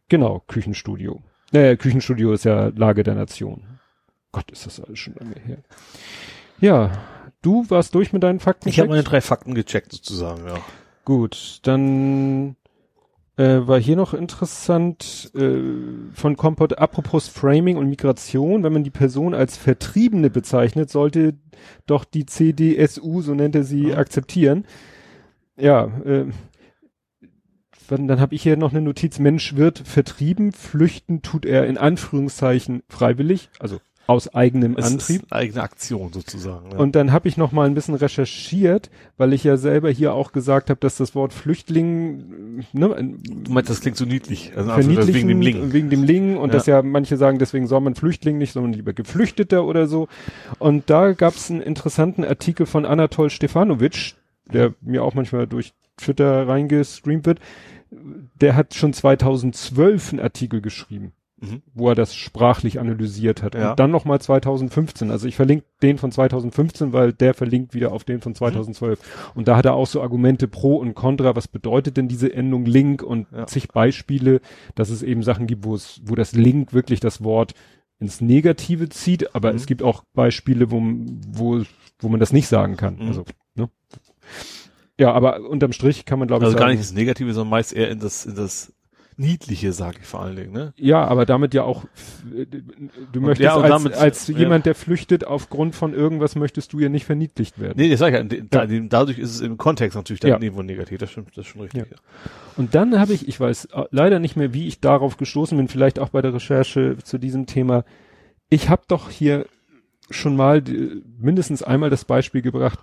Genau, 0.08 0.44
Küchenstudio. 0.48 1.22
Äh, 1.52 1.78
Küchenstudio 1.78 2.32
ist 2.34 2.46
ja 2.46 2.72
Lage 2.76 3.04
der 3.04 3.16
Nation. 3.16 3.64
Gott, 4.32 4.52
ist 4.52 4.66
das 4.66 4.80
alles 4.80 5.00
schon 5.00 5.16
lange 5.16 5.36
her. 5.46 5.58
Ja, 6.60 6.92
du 7.42 7.66
warst 7.70 7.96
durch 7.96 8.14
mit 8.14 8.22
deinen 8.24 8.40
Fakten. 8.40 8.70
Ich 8.70 8.80
habe 8.80 8.90
meine 8.90 9.04
drei 9.04 9.22
Fakten 9.22 9.56
gecheckt 9.56 9.92
sozusagen, 9.92 10.46
ja. 10.46 10.60
Gut, 11.06 11.60
dann 11.64 12.56
äh, 13.38 13.62
war 13.68 13.80
hier 13.80 13.96
noch 13.96 14.14
interessant 14.14 15.32
äh, 15.34 15.60
von 16.14 16.38
Kompott, 16.38 16.78
apropos 16.78 17.28
Framing 17.28 17.78
und 17.78 17.90
Migration, 17.90 18.62
wenn 18.64 18.74
man 18.74 18.84
die 18.84 18.92
Person 18.92 19.34
als 19.34 19.58
Vertriebene 19.58 20.30
bezeichnet, 20.30 20.92
sollte 20.92 21.34
doch 21.88 22.06
die 22.06 22.26
CDSU, 22.28 23.22
so 23.22 23.34
nennt 23.34 23.56
er 23.56 23.64
sie, 23.64 23.88
Mhm. 23.88 23.94
akzeptieren. 23.96 24.66
Ja, 25.58 25.86
äh, 26.06 26.26
dann, 27.90 28.20
habe 28.20 28.36
ich 28.36 28.44
hier 28.44 28.58
noch 28.58 28.72
eine 28.72 28.82
Notiz, 28.82 29.20
Mensch 29.20 29.56
wird 29.56 29.80
vertrieben, 29.80 30.52
flüchten 30.52 31.22
tut 31.22 31.46
er 31.46 31.68
in 31.68 31.78
Anführungszeichen 31.78 32.84
freiwillig, 32.88 33.50
also 33.60 33.80
aus 34.08 34.34
eigenem 34.34 34.76
Es 34.76 34.86
Antrieb. 34.92 35.22
eigene 35.30 35.62
Aktion 35.62 36.12
sozusagen. 36.12 36.72
Ja. 36.72 36.78
Und 36.80 36.96
dann 36.96 37.12
habe 37.12 37.28
ich 37.28 37.38
noch 37.38 37.52
mal 37.52 37.68
ein 37.68 37.76
bisschen 37.76 37.94
recherchiert, 37.94 38.90
weil 39.18 39.34
ich 39.34 39.44
ja 39.44 39.56
selber 39.56 39.92
hier 39.92 40.14
auch 40.16 40.32
gesagt 40.32 40.72
habe, 40.72 40.80
dass 40.80 40.98
das 40.98 41.14
Wort 41.14 41.32
Flüchtling 41.32 42.66
ne, 42.74 43.14
du 43.24 43.52
meinst, 43.52 43.70
das 43.70 43.82
klingt 43.82 43.98
so 43.98 44.06
niedlich. 44.06 44.52
Also 44.56 44.72
verniedlichen, 44.72 45.14
wegen 45.14 45.28
dem 45.28 45.42
Link. 45.42 45.74
wegen 45.74 45.90
dem 45.92 46.04
Ling 46.04 46.38
und 46.38 46.50
Ja. 46.50 46.54
dass 46.54 46.66
ja 46.66 46.82
manche 46.82 47.18
sagen, 47.18 47.38
deswegen 47.38 47.68
soll 47.68 47.82
man 47.82 47.94
Flüchtling 47.94 48.40
nicht, 48.40 48.54
sondern 48.54 48.74
lieber 48.74 48.94
Geflüchteter 48.94 49.64
oder 49.64 49.86
so. 49.86 50.08
Und 50.58 50.90
da 50.90 51.12
gab 51.14 51.36
es 51.36 51.52
einen 51.52 51.62
interessanten 51.62 52.24
Artikel 52.24 52.66
von 52.66 52.86
Anatol 52.86 53.30
Stefanovic, 53.30 54.16
der 54.52 54.74
mir 54.82 55.04
auch 55.04 55.14
manchmal 55.14 55.46
durch 55.46 55.74
Twitter 55.98 56.48
reingestreamt 56.48 57.28
wird. 57.28 57.40
Der 58.40 58.56
hat 58.56 58.74
schon 58.76 58.94
2012 58.94 60.14
einen 60.14 60.20
Artikel 60.22 60.62
geschrieben. 60.62 61.14
mhm. 61.42 61.62
wo 61.74 61.88
er 61.88 61.96
das 61.96 62.16
sprachlich 62.16 62.82
analysiert 62.82 63.42
hat. 63.44 63.56
Ja. 63.56 63.70
Und 63.72 63.80
dann 63.80 63.92
nochmal 63.92 64.20
2015. 64.20 65.10
Also 65.10 65.26
ich 65.26 65.38
verlinke 65.38 65.66
den 65.82 65.98
von 65.98 66.12
2015, 66.12 66.92
weil 66.92 67.14
der 67.14 67.34
verlinkt 67.34 67.74
wieder 67.74 67.94
auf 67.94 68.04
den 68.04 68.20
von 68.20 68.36
2012. 68.36 69.00
Mhm. 69.00 69.06
Und 69.36 69.48
da 69.48 69.56
hat 69.56 69.66
er 69.66 69.74
auch 69.74 69.88
so 69.88 70.02
Argumente 70.02 70.50
pro 70.50 70.76
und 70.76 70.96
contra. 70.96 71.38
Was 71.38 71.48
bedeutet 71.48 71.96
denn 71.96 72.10
diese 72.10 72.34
Endung 72.34 72.66
Link 72.66 73.02
und 73.04 73.28
Ja. 73.32 73.48
zig 73.48 73.70
Beispiele, 73.70 74.42
dass 74.76 74.90
es 74.90 75.02
eben 75.02 75.24
Sachen 75.24 75.48
gibt, 75.48 75.64
wo 75.64 75.76
es, 75.76 76.02
wo 76.04 76.16
das 76.16 76.34
Link 76.34 76.74
wirklich 76.74 77.00
das 77.00 77.24
Wort 77.24 77.54
ins 78.00 78.20
Negative 78.20 78.90
zieht. 78.90 79.34
Aber 79.34 79.52
Mhm. 79.52 79.56
es 79.58 79.66
gibt 79.66 79.82
auch 79.82 80.04
Beispiele, 80.14 80.72
wo, 80.72 80.82
wo, 80.82 81.64
wo 82.00 82.10
man 82.10 82.20
das 82.20 82.34
nicht 82.34 82.50
sagen 82.50 82.76
kann. 82.76 82.96
Mhm. 82.98 83.08
Also, 83.08 83.24
ne? 83.56 83.70
Ja, 85.00 85.12
aber 85.14 85.40
unterm 85.50 85.72
Strich 85.72 86.06
kann 86.06 86.20
man 86.20 86.28
glaube 86.28 86.44
ich 86.44 86.48
Also 86.48 86.58
sagen. 86.58 86.68
gar 86.68 86.70
nicht 86.72 86.82
das 86.82 86.94
Negative, 86.94 87.34
sondern 87.34 87.50
meist 87.50 87.74
eher 87.74 87.90
in 87.90 88.00
das, 88.00 88.26
in 88.26 88.36
das 88.36 88.74
Niedliche, 89.18 89.74
sage 89.74 89.98
ich 90.00 90.08
vor 90.08 90.22
allen 90.22 90.38
Dingen, 90.38 90.54
ne? 90.54 90.74
Ja, 90.78 91.04
aber 91.06 91.26
damit 91.26 91.54
ja 91.54 91.64
auch, 91.64 91.84
äh, 92.34 92.46
du 93.12 93.20
möchtest 93.20 93.42
ja, 93.42 93.56
als, 93.58 93.68
damit- 93.70 93.94
als 93.96 94.28
ja. 94.30 94.38
jemand, 94.38 94.66
der 94.66 94.76
flüchtet 94.76 95.26
aufgrund 95.28 95.76
von 95.76 95.94
irgendwas, 95.94 96.36
möchtest 96.38 96.72
du 96.72 96.80
ja 96.80 96.88
nicht 96.88 97.06
verniedlicht 97.06 97.60
werden. 97.60 97.74
Nee, 97.76 97.90
das 97.90 98.00
sag 98.00 98.14
ich 98.14 98.14
ja, 98.14 98.24
da- 98.24 98.64
Ja. 98.64 98.66
da- 98.68 98.86
dadurch 98.88 99.20
ist 99.20 99.32
es 99.36 99.42
im 99.42 99.58
Kontext 99.58 99.98
natürlich 99.98 100.22
dann 100.22 100.32
Ja. 100.32 100.40
irgendwo 100.42 100.64
negativ, 100.64 101.00
das 101.00 101.12
stimmt, 101.12 101.30
das 101.36 101.46
ist 101.46 101.48
schon 101.52 101.62
richtig. 101.62 101.82
Ja. 101.92 101.98
Und 102.56 102.76
dann 102.76 102.98
habe 102.98 103.12
ich, 103.12 103.28
ich 103.28 103.38
weiß 103.40 103.66
äh, 103.74 103.84
leider 103.92 104.20
nicht 104.20 104.38
mehr, 104.38 104.54
wie 104.54 104.68
ich 104.68 104.80
darauf 104.80 105.18
gestoßen 105.18 105.58
bin, 105.58 105.68
vielleicht 105.68 106.00
auch 106.00 106.10
bei 106.10 106.22
der 106.22 106.34
Recherche 106.34 106.96
zu 107.04 107.18
diesem 107.18 107.46
Thema. 107.46 107.84
Ich 108.50 108.70
habe 108.70 108.84
doch 108.88 109.10
hier 109.10 109.46
schon 110.10 110.38
mal 110.38 110.62
die, 110.62 111.04
mindestens 111.20 111.62
einmal 111.62 111.90
das 111.90 112.06
Beispiel 112.06 112.42
gebracht, 112.42 112.80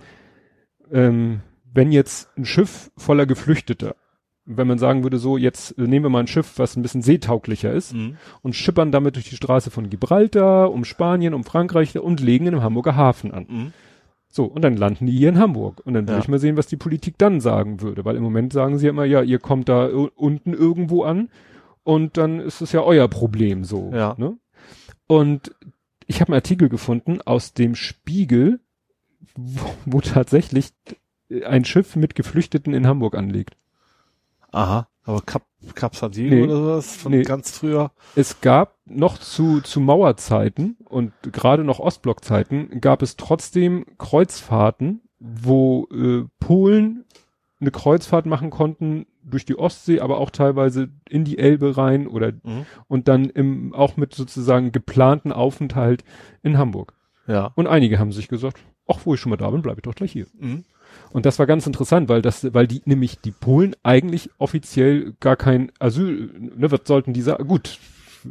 ähm, 0.92 1.40
wenn 1.76 1.92
jetzt 1.92 2.28
ein 2.36 2.44
Schiff 2.44 2.90
voller 2.96 3.26
Geflüchteter, 3.26 3.94
wenn 4.44 4.66
man 4.68 4.78
sagen 4.78 5.02
würde, 5.02 5.18
so 5.18 5.36
jetzt 5.36 5.76
nehmen 5.78 6.04
wir 6.04 6.08
mal 6.10 6.20
ein 6.20 6.26
Schiff, 6.28 6.54
was 6.58 6.76
ein 6.76 6.82
bisschen 6.82 7.02
seetauglicher 7.02 7.72
ist, 7.72 7.94
Mhm. 7.94 8.16
und 8.42 8.54
schippern 8.54 8.92
damit 8.92 9.16
durch 9.16 9.28
die 9.28 9.36
Straße 9.36 9.70
von 9.70 9.90
Gibraltar, 9.90 10.72
um 10.72 10.84
Spanien, 10.84 11.34
um 11.34 11.44
Frankreich 11.44 11.98
und 11.98 12.20
legen 12.20 12.46
in 12.46 12.54
einem 12.54 12.62
Hamburger 12.62 12.94
Hafen 12.96 13.32
an. 13.32 13.46
Mhm. 13.48 13.72
So, 14.28 14.44
und 14.44 14.62
dann 14.62 14.76
landen 14.76 15.06
die 15.06 15.16
hier 15.16 15.30
in 15.30 15.38
Hamburg. 15.38 15.80
Und 15.84 15.94
dann 15.94 16.04
würde 16.06 16.18
Ja. 16.18 16.18
ich 16.22 16.28
mal 16.28 16.38
sehen, 16.38 16.56
was 16.56 16.66
die 16.66 16.76
Politik 16.76 17.16
dann 17.18 17.40
sagen 17.40 17.80
würde. 17.80 18.04
Weil 18.04 18.16
im 18.16 18.22
Moment 18.22 18.52
sagen 18.52 18.78
sie 18.78 18.86
ja 18.86 18.90
immer, 18.90 19.04
ja, 19.04 19.22
ihr 19.22 19.38
kommt 19.38 19.68
da 19.68 19.86
unten 19.86 20.52
irgendwo 20.52 21.04
an 21.04 21.30
und 21.84 22.16
dann 22.16 22.40
ist 22.40 22.60
es 22.60 22.72
ja 22.72 22.82
euer 22.82 23.08
Problem 23.08 23.64
so. 23.64 23.90
Ja. 23.94 24.14
Ne? 24.18 24.36
Und 25.06 25.54
ich 26.06 26.20
habe 26.20 26.28
einen 26.32 26.36
Artikel 26.40 26.68
gefunden 26.68 27.20
aus 27.22 27.52
dem 27.54 27.74
Spiegel, 27.74 28.60
wo, 29.34 29.66
wo 29.86 30.00
tatsächlich 30.00 30.70
ein 31.44 31.64
Schiff 31.64 31.96
mit 31.96 32.14
Geflüchteten 32.14 32.74
in 32.74 32.86
Hamburg 32.86 33.14
anlegt. 33.16 33.56
Aha, 34.52 34.88
aber 35.04 35.20
Cap, 35.22 35.42
Cap 35.74 35.94
San 35.96 36.12
Diego 36.12 36.34
Nee. 36.34 36.42
oder 36.44 36.56
sowas 36.56 36.96
von 36.96 37.12
Nee. 37.12 37.22
ganz 37.22 37.50
früher. 37.58 37.90
Es 38.14 38.40
gab 38.40 38.74
noch 38.86 39.18
zu, 39.18 39.60
zu 39.60 39.80
Mauerzeiten 39.80 40.76
und 40.84 41.12
gerade 41.22 41.64
noch 41.64 41.78
Ostblockzeiten 41.80 42.80
gab 42.80 43.02
es 43.02 43.16
trotzdem 43.16 43.84
Kreuzfahrten, 43.98 45.00
wo 45.18 45.88
äh, 45.92 46.24
Polen 46.38 47.04
eine 47.60 47.70
Kreuzfahrt 47.70 48.26
machen 48.26 48.50
konnten 48.50 49.06
durch 49.22 49.44
die 49.44 49.58
Ostsee, 49.58 50.00
aber 50.00 50.18
auch 50.18 50.30
teilweise 50.30 50.88
in 51.08 51.24
die 51.24 51.38
Elbe 51.38 51.76
rein 51.76 52.06
oder 52.06 52.32
Mhm. 52.32 52.66
und 52.86 53.08
dann 53.08 53.24
im, 53.30 53.74
auch 53.74 53.96
mit 53.96 54.14
sozusagen 54.14 54.72
geplanten 54.72 55.32
Aufenthalt 55.32 56.04
in 56.42 56.58
Hamburg. 56.58 56.94
Ja. 57.26 57.50
Und 57.56 57.66
einige 57.66 57.98
haben 57.98 58.12
sich 58.12 58.28
gesagt, 58.28 58.60
ach, 58.86 59.00
wo 59.04 59.14
ich 59.14 59.20
schon 59.20 59.30
mal 59.30 59.36
da 59.36 59.50
bin, 59.50 59.62
bleibe 59.62 59.80
ich 59.80 59.82
doch 59.82 59.94
gleich 59.96 60.12
hier. 60.12 60.26
Mhm. 60.38 60.64
Und 61.10 61.26
das 61.26 61.38
war 61.38 61.46
ganz 61.46 61.66
interessant, 61.66 62.08
weil 62.08 62.22
das, 62.22 62.52
weil 62.54 62.66
die, 62.66 62.82
nämlich 62.84 63.18
die 63.18 63.30
Polen 63.30 63.74
eigentlich 63.82 64.30
offiziell 64.38 65.14
gar 65.20 65.36
kein 65.36 65.72
Asyl, 65.78 66.30
ne, 66.38 66.70
was 66.70 66.80
sollten 66.84 67.12
die 67.12 67.22
sagen? 67.22 67.46
Gut, 67.46 67.78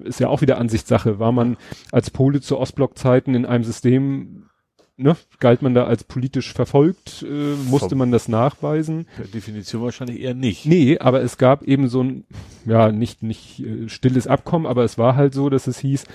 ist 0.04 0.20
ja 0.20 0.28
auch 0.28 0.42
wieder 0.42 0.58
Ansichtssache. 0.58 1.20
War 1.20 1.32
man 1.32 1.58
als 1.92 2.10
Pole 2.10 2.42
zu 2.42 2.58
Ostblockzeiten 2.58 3.34
in 3.34 3.46
einem 3.46 3.64
System, 3.64 4.50
ne, 4.98 5.16
galt 5.40 5.62
man 5.62 5.74
da 5.74 5.86
als 5.86 6.04
politisch 6.04 6.54
verfolgt, 6.54 7.26
äh, 7.28 7.56
musste 7.70 7.96
man 7.96 8.12
das 8.12 8.28
nachweisen? 8.28 9.08
Per 9.16 9.26
Definition 9.26 9.82
wahrscheinlich 9.82 10.20
eher 10.22 10.34
nicht. 10.34 10.66
Nee, 10.66 11.00
aber 11.00 11.22
es 11.22 11.38
gab 11.38 11.64
eben 11.64 11.88
so 11.88 12.04
ein, 12.04 12.26
ja, 12.66 12.92
nicht, 12.92 13.24
nicht 13.24 13.62
äh, 13.62 13.90
stilles 13.90 14.28
Abkommen, 14.28 14.66
aber 14.66 14.84
es 14.84 14.98
war 14.98 15.16
halt 15.16 15.34
so, 15.34 15.50
dass 15.50 15.68
es 15.68 15.80
hieß, 15.80 16.06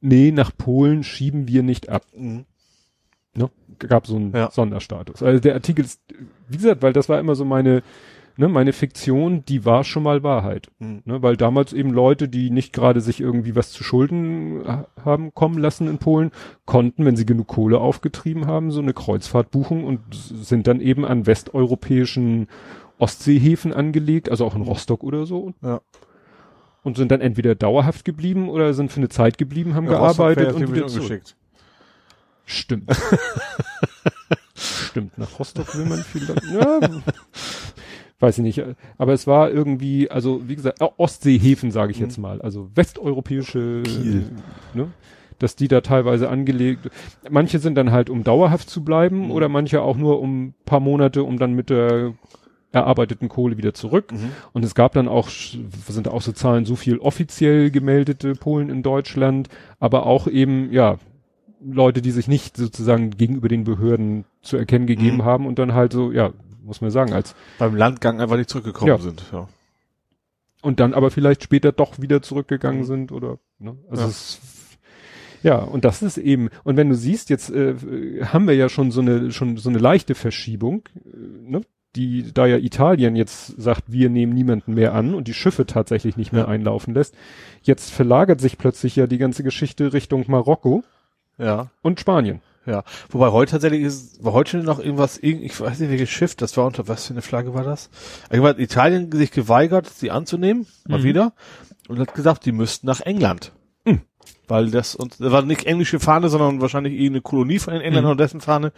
nee, 0.00 0.30
nach 0.30 0.50
Polen 0.56 1.04
schieben 1.04 1.48
wir 1.48 1.62
nicht 1.62 1.88
ab 1.88 2.04
Mhm. 2.14 2.44
Ne, 3.38 3.50
gab 3.78 4.06
so 4.06 4.16
einen 4.16 4.32
Ja. 4.34 4.50
Sonderstatus. 4.50 5.22
Also 5.22 5.40
der 5.40 5.54
Artikel 5.54 5.84
ist, 5.84 6.00
wie 6.48 6.56
gesagt, 6.56 6.82
weil 6.82 6.92
das 6.92 7.08
war 7.08 7.18
immer 7.20 7.34
so 7.34 7.44
meine, 7.44 7.82
ne, 8.36 8.48
meine 8.48 8.72
Fiktion, 8.72 9.44
die 9.46 9.64
war 9.64 9.84
schon 9.84 10.02
mal 10.02 10.22
Wahrheit. 10.22 10.68
Mhm. 10.78 11.02
Ne, 11.04 11.22
weil 11.22 11.36
damals 11.36 11.72
eben 11.72 11.90
Leute, 11.92 12.28
die 12.28 12.50
nicht 12.50 12.72
gerade 12.72 13.00
sich 13.00 13.20
irgendwie 13.20 13.54
was 13.56 13.70
zu 13.72 13.84
Schulden 13.84 14.62
ha- 14.66 14.86
haben 15.04 15.32
kommen 15.34 15.58
lassen 15.58 15.88
in 15.88 15.98
Polen, 15.98 16.30
konnten, 16.66 17.04
wenn 17.04 17.16
sie 17.16 17.26
genug 17.26 17.46
Kohle 17.48 17.78
aufgetrieben 17.78 18.46
haben, 18.46 18.70
so 18.70 18.80
eine 18.80 18.92
Kreuzfahrt 18.94 19.50
buchen 19.50 19.84
und 19.84 20.00
sind 20.12 20.66
dann 20.66 20.80
eben 20.80 21.04
an 21.04 21.26
westeuropäischen 21.26 22.48
Ostseehäfen 22.98 23.72
angelegt, 23.72 24.28
also 24.30 24.44
auch 24.44 24.56
in 24.56 24.62
Rostock 24.62 25.04
oder 25.04 25.24
so. 25.26 25.52
Ja. 25.62 25.80
Und 26.84 26.96
sind 26.96 27.10
dann 27.12 27.20
entweder 27.20 27.54
dauerhaft 27.54 28.04
geblieben 28.04 28.48
oder 28.48 28.72
sind 28.72 28.90
für 28.90 28.98
eine 28.98 29.08
Zeit 29.08 29.36
geblieben, 29.36 29.74
haben 29.74 29.84
Ja, 29.86 29.92
gearbeitet 29.92 30.52
und 30.54 30.72
wieder 30.74 30.86
zurück. 30.86 31.22
Stimmt. 32.50 32.90
Stimmt, 34.54 35.16
nach 35.18 35.38
Rostock 35.38 35.76
will 35.76 35.84
man 35.84 35.98
vielleicht, 35.98 36.42
ja, 36.52 36.80
weiß 38.20 38.38
ich 38.38 38.42
nicht, 38.42 38.62
aber 38.96 39.12
es 39.12 39.26
war 39.26 39.50
irgendwie, 39.50 40.10
also 40.10 40.48
wie 40.48 40.56
gesagt, 40.56 40.80
Ostseehäfen 40.96 41.70
sage 41.70 41.92
ich 41.92 41.98
Mhm. 41.98 42.04
jetzt 42.06 42.18
mal, 42.18 42.40
also 42.42 42.68
westeuropäische, 42.74 43.82
Kiel. 43.84 44.24
ne, 44.74 44.88
dass 45.38 45.54
die 45.54 45.68
da 45.68 45.82
teilweise 45.82 46.28
angelegt, 46.28 46.90
manche 47.30 47.60
sind 47.60 47.76
dann 47.76 47.92
halt, 47.92 48.10
um 48.10 48.24
dauerhaft 48.24 48.68
zu 48.68 48.82
bleiben 48.82 49.26
Mhm. 49.26 49.30
oder 49.30 49.48
manche 49.48 49.82
auch 49.82 49.96
nur 49.96 50.20
um 50.20 50.46
ein 50.46 50.54
paar 50.64 50.80
Monate, 50.80 51.22
um 51.22 51.38
dann 51.38 51.52
mit 51.52 51.70
der 51.70 52.14
erarbeiteten 52.72 53.28
Kohle 53.28 53.56
wieder 53.56 53.72
zurück. 53.74 54.12
Mhm. 54.12 54.30
Und 54.52 54.64
es 54.64 54.74
gab 54.74 54.92
dann 54.92 55.06
auch, 55.06 55.28
sind 55.28 56.06
da 56.06 56.10
auch 56.10 56.20
so 56.22 56.32
Zahlen, 56.32 56.64
so 56.66 56.74
viel 56.76 56.98
offiziell 56.98 57.70
gemeldete 57.70 58.32
Polen 58.34 58.68
in 58.68 58.82
Deutschland, 58.82 59.48
aber 59.78 60.04
auch 60.06 60.26
eben, 60.26 60.72
ja, 60.72 60.96
Leute, 61.64 62.02
die 62.02 62.10
sich 62.12 62.28
nicht 62.28 62.56
sozusagen 62.56 63.10
gegenüber 63.10 63.48
den 63.48 63.64
Behörden 63.64 64.24
zu 64.42 64.56
erkennen 64.56 64.86
gegeben 64.86 65.18
Mhm. 65.18 65.24
haben 65.24 65.46
und 65.46 65.58
dann 65.58 65.74
halt 65.74 65.92
so, 65.92 66.12
ja, 66.12 66.32
muss 66.62 66.80
man 66.80 66.90
sagen, 66.90 67.12
als, 67.12 67.34
Beim 67.58 67.74
Landgang 67.76 68.20
einfach 68.20 68.36
nicht 68.36 68.50
zurückgekommen 68.50 68.88
Ja. 68.88 68.98
sind. 68.98 69.22
Ja. 69.32 69.48
und 70.60 70.80
dann 70.80 70.92
aber 70.92 71.10
vielleicht 71.12 71.44
später 71.44 71.70
doch 71.70 72.00
wieder 72.00 72.20
zurückgegangen 72.20 72.80
Mhm. 72.80 72.84
sind 72.84 73.12
oder, 73.12 73.38
ne, 73.60 73.76
also 73.88 74.02
Ja. 74.02 74.08
es, 74.08 74.40
ja, 75.44 75.56
und 75.58 75.84
das 75.84 76.02
ist 76.02 76.18
eben, 76.18 76.48
und 76.64 76.76
wenn 76.76 76.88
du 76.88 76.96
siehst, 76.96 77.30
jetzt 77.30 77.50
äh, 77.50 77.74
haben 78.24 78.48
wir 78.48 78.54
ja 78.56 78.68
schon 78.68 78.90
so 78.90 79.00
eine, 79.00 79.30
schon 79.30 79.56
so 79.56 79.68
eine 79.70 79.78
leichte 79.78 80.14
Verschiebung, 80.16 80.82
äh, 80.96 81.50
ne? 81.50 81.60
Die, 81.96 82.32
da 82.34 82.44
ja 82.46 82.58
Italien 82.58 83.16
jetzt 83.16 83.46
sagt, 83.60 83.84
wir 83.90 84.10
nehmen 84.10 84.34
niemanden 84.34 84.74
mehr 84.74 84.94
an 84.94 85.14
und 85.14 85.26
die 85.26 85.32
Schiffe 85.34 85.64
tatsächlich 85.64 86.16
nicht 86.18 86.32
mehr 86.32 86.42
Ja. 86.42 86.48
einlaufen 86.48 86.92
lässt, 86.92 87.14
jetzt 87.62 87.90
verlagert 87.90 88.40
sich 88.42 88.58
plötzlich 88.58 88.94
ja 88.96 89.06
die 89.06 89.16
ganze 89.16 89.42
Geschichte 89.42 89.92
Richtung 89.94 90.24
Marokko 90.28 90.84
Ja. 91.38 91.68
und 91.82 92.00
Spanien. 92.00 92.40
Ja. 92.66 92.84
Wobei 93.08 93.30
heute 93.30 93.52
tatsächlich 93.52 93.80
ist, 93.82 94.22
war 94.22 94.34
heute 94.34 94.58
noch 94.58 94.78
irgendwas, 94.78 95.16
irgend- 95.16 95.42
ich 95.44 95.58
weiß 95.58 95.78
nicht 95.80 95.90
welches 95.90 96.10
Schiff, 96.10 96.34
das 96.34 96.54
war 96.58 96.66
unter 96.66 96.86
was 96.86 97.06
für 97.06 97.14
eine 97.14 97.22
Flagge 97.22 97.54
war 97.54 97.64
das? 97.64 97.88
Irgendwann 98.30 98.58
Italien 98.58 99.10
sich 99.10 99.30
geweigert, 99.30 99.86
sie 99.88 100.10
anzunehmen, 100.10 100.66
mal 100.86 100.98
Mhm. 100.98 101.04
wieder, 101.04 101.32
und 101.88 101.98
hat 101.98 102.12
gesagt, 102.14 102.44
die 102.44 102.52
müssten 102.52 102.86
nach 102.86 103.00
England. 103.00 103.52
Mhm. 103.86 104.02
Weil 104.48 104.70
das, 104.70 104.94
und 104.94 105.18
das 105.18 105.32
war 105.32 105.40
nicht 105.42 105.64
englische 105.64 105.98
Fahne, 105.98 106.28
sondern 106.28 106.60
wahrscheinlich 106.60 106.92
irgendeine 106.92 107.22
Kolonie 107.22 107.58
von 107.58 107.72
den 107.72 107.80
Engländern 107.82 108.04
Mhm. 108.10 108.10
und 108.12 108.20
dessen 108.20 108.40
Fahne. 108.42 108.72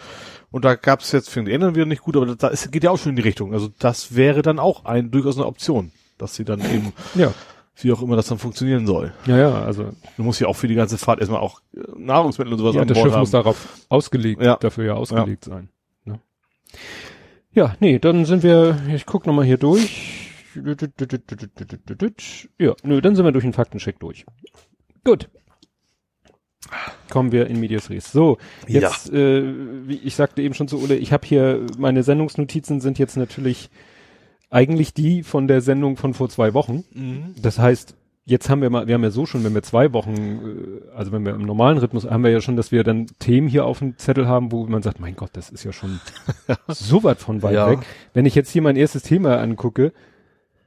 Und 0.53 0.65
da 0.65 0.77
gab 0.77 1.01
es 1.01 1.11
jetzt 1.11 1.29
für 1.31 1.43
die 1.43 1.51
Engländer 1.51 1.75
wieder 1.75 1.87
nicht 1.87 2.03
gut, 2.03 2.17
aber 2.17 2.27
da 2.37 2.47
ist, 2.49 2.71
geht 2.71 2.85
ja 2.85 2.91
auch 2.93 2.99
schon 2.99 3.11
in 3.11 3.17
die 3.17 3.23
Richtung. 3.23 3.53
Also 3.55 3.71
das 3.81 4.15
wäre 4.15 4.43
dann 4.43 4.61
auch 4.61 4.85
ein, 4.85 5.11
durchaus 5.11 5.37
eine 5.37 5.47
Option, 5.47 5.91
dass 6.17 6.37
sie 6.37 6.45
dann 6.45 6.61
eben, 6.61 6.93
Ja. 7.17 7.33
Wie 7.85 7.93
auch 7.93 8.03
immer 8.03 8.17
das 8.17 8.27
dann 8.29 8.39
funktionieren 8.39 8.87
soll. 8.87 9.13
Ja, 9.27 9.37
ja, 9.39 9.63
also 9.63 9.91
Du 10.17 10.23
musst 10.23 10.41
ja 10.41 10.47
auch 10.47 10.57
für 10.57 10.69
die 10.69 10.75
ganze 10.75 10.99
Fahrt 10.99 11.21
erstmal 11.21 11.41
auch 11.41 11.61
äh, 11.75 11.81
Nahrungsmittel 11.97 12.53
und 12.53 12.59
sowas 12.59 12.75
ja, 12.75 12.83
an 12.83 12.89
das 12.89 12.97
Bord 12.97 13.07
Schiff 13.07 13.13
haben. 13.15 13.21
muss 13.21 13.31
darauf 13.31 13.69
ausgelegt, 13.89 14.43
Ja. 14.43 14.57
dafür 14.57 14.85
ja 14.85 14.95
ausgelegt 14.95 15.45
sein. 15.45 15.69
Ne? 16.05 16.21
Ja, 17.53 17.75
nee, 17.81 17.99
dann 17.99 18.25
sind 18.25 18.43
wir, 18.43 18.79
ich 18.95 19.07
guck 19.07 19.27
noch 19.27 19.35
mal 19.35 19.45
hier 19.45 19.59
durch. 19.59 20.17
Ja, 22.59 22.75
nö, 22.83 23.01
dann 23.01 23.17
sind 23.17 23.25
wir 23.25 23.33
durch 23.33 23.45
den 23.45 23.53
Faktencheck 23.53 23.99
durch. 24.01 24.25
Gut. 25.05 25.29
Kommen 27.09 27.33
wir 27.33 27.47
in 27.49 27.59
Medias 27.59 27.91
Res. 27.91 28.13
So, 28.13 28.39
jetzt, 28.69 29.11
äh, 29.13 29.43
wie 29.89 29.97
ich 29.97 30.15
sagte 30.15 30.43
eben 30.43 30.55
schon 30.55 30.69
zu 30.69 30.81
Ulle, 30.81 30.97
ich 30.97 31.13
habe 31.13 31.27
hier, 31.27 31.67
meine 31.79 32.03
Sendungsnotizen 32.03 32.81
sind 32.81 32.99
jetzt 32.99 33.17
natürlich 33.17 33.71
eigentlich 34.51 34.93
die 34.95 35.23
von 35.23 35.47
der 35.49 35.61
Sendung 35.61 35.97
von 35.97 36.15
vor 36.15 36.29
zwei 36.29 36.55
Wochen. 36.55 36.85
Mhm. 36.93 37.35
Das 37.41 37.59
heißt, 37.59 37.95
jetzt 38.25 38.51
haben 38.51 38.63
wir 38.63 38.71
mal, 38.71 38.87
wir 38.87 38.95
haben 38.95 39.03
ja 39.03 39.11
so 39.11 39.27
schon, 39.27 39.45
wenn 39.45 39.55
wir 39.55 39.63
zwei 39.63 39.93
Wochen, 39.93 40.15
äh, 40.15 40.95
also 40.97 41.13
wenn 41.13 41.25
wir 41.25 41.35
im 41.35 41.43
normalen 41.43 41.79
Rhythmus, 41.79 42.05
haben 42.05 42.25
wir 42.25 42.31
ja 42.31 42.41
schon, 42.41 42.57
dass 42.57 42.73
wir 42.73 42.85
dann 42.85 43.07
Themen 43.19 43.49
hier 43.49 43.65
auf 43.65 43.79
dem 43.79 43.97
Zettel 43.99 44.27
haben, 44.29 44.53
wo 44.53 44.65
man 44.67 44.83
sagt, 44.83 45.01
mein 45.01 45.17
Gott, 45.17 45.31
das 45.35 45.51
ist 45.51 45.65
ja 45.65 45.73
schon 45.73 46.01
so 46.69 47.03
weit 47.05 47.19
von 47.19 47.43
weit 47.43 47.55
Ja. 47.55 47.71
weg. 47.71 47.79
Wenn 48.13 48.27
ich 48.27 48.35
jetzt 48.35 48.51
hier 48.51 48.63
mein 48.63 48.77
erstes 48.77 49.03
Thema 49.03 49.39
angucke, 49.39 49.93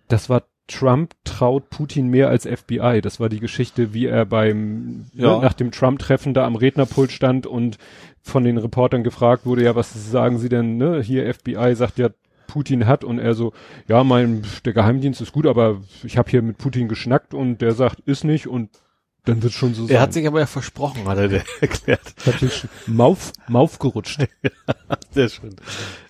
das 0.07 0.29
war 0.29 0.43
Trump 0.67 1.13
traut 1.25 1.69
Putin 1.69 2.07
mehr 2.07 2.29
als 2.29 2.45
FBI. 2.47 3.01
Das 3.01 3.19
war 3.19 3.27
die 3.27 3.41
Geschichte, 3.41 3.93
wie 3.93 4.05
er 4.05 4.25
beim 4.25 5.05
Ja. 5.13 5.35
ne, 5.35 5.41
nach 5.41 5.53
dem 5.53 5.71
Trump-Treffen 5.71 6.33
da 6.33 6.45
am 6.45 6.55
Rednerpult 6.55 7.11
stand 7.11 7.45
und 7.45 7.77
von 8.21 8.45
den 8.45 8.57
Reportern 8.57 9.03
gefragt 9.03 9.45
wurde, 9.45 9.63
ja, 9.63 9.75
was 9.75 10.09
sagen 10.09 10.37
Sie 10.39 10.47
denn, 10.47 10.77
ne? 10.77 11.01
Hier 11.01 11.25
FBI 11.33 11.75
sagt 11.75 11.97
ja, 11.97 12.09
Putin 12.53 12.85
hat 12.85 13.03
und 13.03 13.17
er 13.17 13.33
so, 13.33 13.51
ja, 13.87 14.03
mein 14.03 14.43
der 14.63 14.73
Geheimdienst 14.73 15.19
ist 15.21 15.31
gut, 15.31 15.47
aber 15.47 15.81
ich 16.03 16.19
habe 16.19 16.29
hier 16.29 16.43
mit 16.43 16.59
Putin 16.59 16.87
geschnackt 16.87 17.33
und 17.33 17.61
der 17.61 17.71
sagt, 17.71 18.01
ist 18.01 18.23
nicht 18.23 18.45
und 18.45 18.69
dann 19.25 19.41
wird 19.41 19.53
schon 19.53 19.73
so 19.73 19.87
sein. 19.87 19.95
Er 19.95 20.01
hat 20.03 20.13
sich 20.13 20.27
aber 20.27 20.39
ja 20.39 20.45
versprochen, 20.45 21.07
hat 21.07 21.17
er 21.17 21.29
der 21.29 21.43
erklärt. 21.61 22.13
natürlich 22.27 22.67
Mauf, 22.85 23.33
Mauf 23.47 23.79
gerutscht. 23.79 24.19
Sehr 25.11 25.29
schön. 25.29 25.55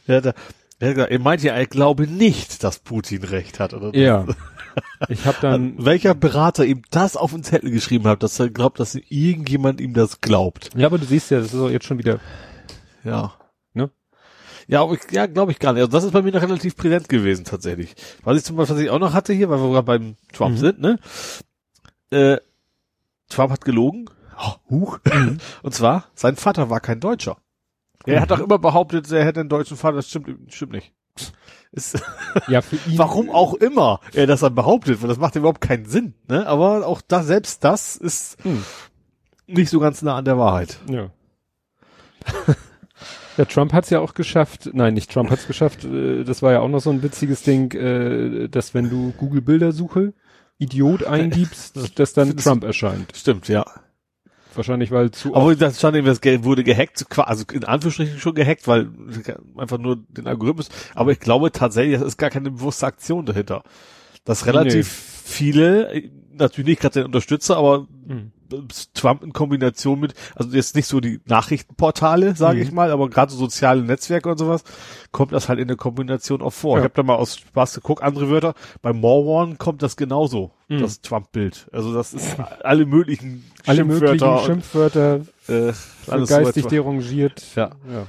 Er 0.05 0.17
hat, 0.17 0.25
er 0.25 0.89
hat 0.89 0.95
gesagt, 0.95 1.12
er 1.12 1.19
meint 1.19 1.43
ja, 1.43 1.53
er 1.53 1.65
glaube 1.65 2.07
nicht, 2.07 2.62
dass 2.65 2.79
Putin 2.79 3.23
recht 3.23 3.62
hat. 3.62 3.73
Oder 3.73 3.95
Ja. 3.95 4.25
Ich 5.07 5.27
habe 5.27 5.38
dann 5.39 5.85
Welcher 5.85 6.15
Berater 6.15 6.65
ihm 6.65 6.81
das 6.89 7.15
auf 7.15 7.31
den 7.31 7.43
Zettel 7.43 7.69
geschrieben 7.69 8.07
hat, 8.07 8.23
dass 8.23 8.39
er 8.39 8.50
glaubt, 8.50 8.79
dass 8.79 8.95
irgendjemand 8.95 9.79
ihm 9.79 9.93
das 9.93 10.19
glaubt. 10.19 10.71
Ja, 10.75 10.88
aber 10.88 10.97
du 10.97 11.05
siehst 11.05 11.29
ja, 11.29 11.38
das 11.38 11.53
ist 11.53 11.59
auch 11.59 11.69
jetzt 11.69 11.85
schon 11.85 12.00
wieder. 12.00 12.19
Ja. 13.03 13.35
Ja, 14.67 14.82
aber 14.82 14.93
ich, 14.93 15.01
ja, 15.12 15.25
glaube 15.25 15.51
ich 15.51 15.60
gar 15.60 15.74
nicht. 15.74 15.82
Also 15.82 15.91
das 15.91 16.03
ist 16.03 16.12
bei 16.12 16.22
mir 16.22 16.32
noch 16.32 16.41
relativ 16.41 16.75
präsent 16.77 17.10
gewesen 17.10 17.46
tatsächlich. 17.46 17.96
Was 18.24 18.38
ich 18.38 18.43
zum 18.43 18.55
Beispiel, 18.55 18.75
was 18.75 18.82
ich 18.84 18.89
auch 18.89 19.00
noch 19.00 19.13
hatte 19.13 19.34
hier, 19.34 19.50
weil 19.50 19.60
wir 19.60 19.70
gerade 19.70 19.84
beim 19.86 20.15
Trump 20.32 20.55
Mhm. 20.55 20.60
sind, 20.60 20.79
ne? 20.82 21.00
Äh, 22.12 22.38
Trump 23.29 23.51
hat 23.51 23.65
gelogen. 23.65 24.10
Oh, 24.38 24.53
huch. 24.70 25.00
Mhm. 25.05 25.39
Und 25.63 25.74
zwar, 25.74 26.05
sein 26.15 26.36
Vater 26.36 26.70
war 26.70 26.79
kein 26.79 27.00
Deutscher. 27.00 27.38
Er 28.05 28.20
hat 28.22 28.32
doch 28.32 28.39
immer 28.39 28.60
behauptet, 28.60 29.10
er 29.12 29.24
hätte 29.25 29.39
einen 29.39 29.50
deutschen 29.50 29.77
Vater. 29.77 29.96
Das 29.98 30.10
stimmt, 30.10 30.53
stimmt 30.53 30.74
nicht. 30.74 30.91
Ist, 31.72 32.01
Ja, 32.48 32.62
für 32.62 32.75
ihn. 32.89 32.98
warum 32.98 33.29
auch 33.29 33.53
immer 33.53 34.00
er 34.13 34.27
das 34.27 34.41
dann 34.41 34.55
behauptet, 34.55 35.01
weil 35.01 35.08
das 35.10 35.17
macht 35.17 35.36
überhaupt 35.36 35.62
keinen 35.62 35.86
Sinn. 35.86 36.13
Ne? 36.27 36.46
Aber 36.48 36.86
auch 36.86 37.01
da, 37.01 37.24
selbst 37.24 37.63
das 37.63 37.96
ist 37.96 38.38
Hm. 38.43 38.63
nicht 39.48 39.70
so 39.70 39.79
ganz 39.79 40.01
nah 40.01 40.15
an 40.17 40.25
der 40.25 40.38
Wahrheit. 40.38 40.79
Ja. 40.89 41.10
ja, 43.37 43.45
Trump 43.45 43.73
hat's 43.73 43.89
ja 43.89 43.99
auch 43.99 44.13
geschafft. 44.13 44.69
Nein, 44.73 44.93
nicht 44.93 45.11
Trump 45.11 45.29
hat's 45.29 45.47
geschafft. 45.47 45.85
äh, 45.85 46.23
Das 46.23 46.41
war 46.41 46.51
ja 46.51 46.59
auch 46.59 46.69
noch 46.69 46.79
so 46.79 46.89
ein 46.89 47.03
witziges 47.03 47.43
Ding, 47.43 47.71
äh, 47.73 48.47
dass 48.49 48.73
wenn 48.73 48.89
du 48.89 49.13
Google 49.17 49.41
Bildersuche 49.41 50.13
Idiot 50.57 51.03
eingibst, 51.07 51.99
dass 51.99 52.13
dann 52.13 52.35
Trump 52.37 52.63
erscheint. 52.63 53.11
Stimmt, 53.15 53.47
ja. 53.47 53.65
Wahrscheinlich, 54.55 54.91
weil 54.91 55.11
zu 55.11 55.35
Aber 55.35 55.55
das 55.55 55.79
stand 55.79 55.97
eben, 55.97 56.05
das 56.05 56.21
wurde 56.43 56.63
gehackt, 56.63 57.05
also 57.17 57.43
in 57.51 57.63
Anführungsstrichen 57.63 58.19
schon 58.19 58.35
gehackt, 58.35 58.67
weil 58.67 58.89
einfach 59.57 59.79
nur 59.79 60.03
den 60.09 60.27
Algorithmus. 60.27 60.69
Aber 60.93 61.11
ich 61.11 61.19
glaube 61.19 61.51
tatsächlich, 61.51 61.97
das 61.97 62.07
ist 62.07 62.17
gar 62.17 62.29
keine 62.29 62.51
bewusste 62.51 62.85
Aktion 62.85 63.25
dahinter. 63.25 63.63
Dass 64.25 64.45
relativ 64.45 64.87
viele, 64.87 65.93
äh, 65.93 66.11
natürlich 66.37 66.67
nicht 66.67 66.81
gerade 66.81 66.99
den 67.01 67.05
Unterstützer, 67.05 67.57
aber 67.57 67.87
Hm. 68.07 68.31
Trump 68.93 69.23
in 69.23 69.33
Kombination 69.33 69.99
mit, 69.99 70.13
also 70.35 70.55
jetzt 70.55 70.75
nicht 70.75 70.85
so 70.85 70.99
die 70.99 71.19
Nachrichtenportale, 71.25 72.35
sage 72.35 72.57
Mhm. 72.57 72.63
ich 72.63 72.71
mal, 72.71 72.91
aber 72.91 73.09
gerade 73.09 73.31
so 73.31 73.37
soziale 73.39 73.81
Netzwerke 73.81 74.29
und 74.29 74.37
sowas, 74.37 74.63
kommt 75.11 75.31
das 75.31 75.49
halt 75.49 75.57
in 75.59 75.67
der 75.67 75.77
Kombination 75.77 76.41
auch 76.43 76.53
vor. 76.53 76.75
Ja. 76.77 76.81
Ich 76.81 76.83
habe 76.83 76.93
da 76.95 77.01
mal 77.01 77.15
aus 77.15 77.37
Spaß 77.37 77.73
geguckt, 77.75 78.03
andere 78.03 78.29
Wörter. 78.29 78.53
Bei 78.83 78.93
Morwan 78.93 79.57
kommt 79.57 79.81
das 79.81 79.95
genauso, 79.95 80.51
Mhm. 80.67 80.81
das 80.81 81.01
Trump-Bild. 81.01 81.67
Also 81.71 81.93
das 81.95 82.13
ist 82.13 82.35
alle 82.63 82.85
möglichen 82.85 83.43
alle 83.65 83.85
möglichen 83.85 84.19
Schimpfwörter 84.19 84.39
und, 84.39 84.45
Schimpfwörter 84.45 85.15
äh, 85.47 85.73
alles 86.11 86.29
so 86.29 86.35
geistig 86.35 86.65
etwa. 86.65 86.69
derangiert. 86.75 87.43
Ja. 87.55 87.71
ja. 87.91 88.05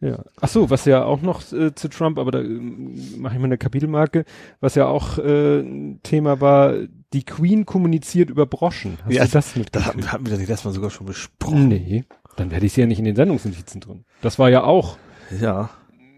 Ja. 0.00 0.24
Ach 0.40 0.48
so, 0.48 0.68
was 0.68 0.84
ja 0.84 1.04
auch 1.04 1.22
noch 1.22 1.40
äh, 1.52 1.74
zu 1.74 1.88
Trump, 1.88 2.18
aber 2.18 2.30
da 2.30 2.40
äh, 2.40 2.44
mache 2.48 3.34
ich 3.34 3.38
mal 3.40 3.46
eine 3.46 3.56
Kapitelmarke, 3.58 4.24
was 4.60 4.74
ja 4.74 4.86
auch 4.86 5.18
äh, 5.18 5.60
ein 5.60 6.00
Thema 6.02 6.40
war, 6.40 6.74
die 7.14 7.24
Queen 7.24 7.64
kommuniziert 7.64 8.28
über 8.28 8.44
Broschen. 8.44 8.98
Hast 9.04 9.12
Ja, 9.14 9.24
du 9.24 9.30
das 9.30 9.52
Da 9.54 9.58
mitgekriegt? 9.58 9.86
hatten, 9.86 10.12
hatten 10.12 10.26
wir 10.38 10.46
das 10.46 10.64
Mal 10.64 10.72
sogar 10.72 10.90
schon 10.90 11.06
besprochen. 11.06 11.68
Nee, 11.68 12.04
dann 12.36 12.50
hätte 12.50 12.66
ich 12.66 12.74
sie 12.74 12.82
ja 12.82 12.86
nicht 12.86 12.98
in 12.98 13.06
den 13.06 13.16
Sendungsnotizen 13.16 13.80
drin. 13.80 14.04
Das 14.20 14.38
war 14.38 14.50
ja 14.50 14.64
auch, 14.64 14.98
Ja. 15.40 15.70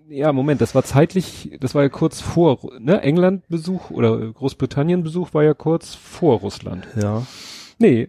ja, 0.09 0.33
Moment, 0.33 0.61
das 0.61 0.75
war 0.75 0.83
zeitlich, 0.83 1.57
das 1.61 1.77
war 1.77 1.83
ja 1.85 1.89
kurz 1.89 2.21
vor, 2.21 2.59
ne, 2.81 3.01
England-Besuch 3.03 3.91
oder 3.93 4.19
Großbritannien-Besuch 4.33 5.35
war 5.35 5.45
ja 5.45 5.55
kurz 5.55 5.95
vor 5.95 6.41
Russland. 6.41 6.89
Ja. 7.01 7.25
Nee, 7.79 8.09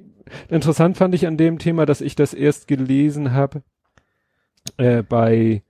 interessant 0.50 0.98
fand 0.98 1.14
ich 1.14 1.28
an 1.28 1.38
dem 1.38 1.60
Thema, 1.60 1.86
dass 1.86 2.02
ich 2.02 2.16
das 2.16 2.34
erst 2.34 2.68
gelesen 2.68 3.34
habe 3.34 3.62
äh, 4.78 5.04
bei 5.04 5.63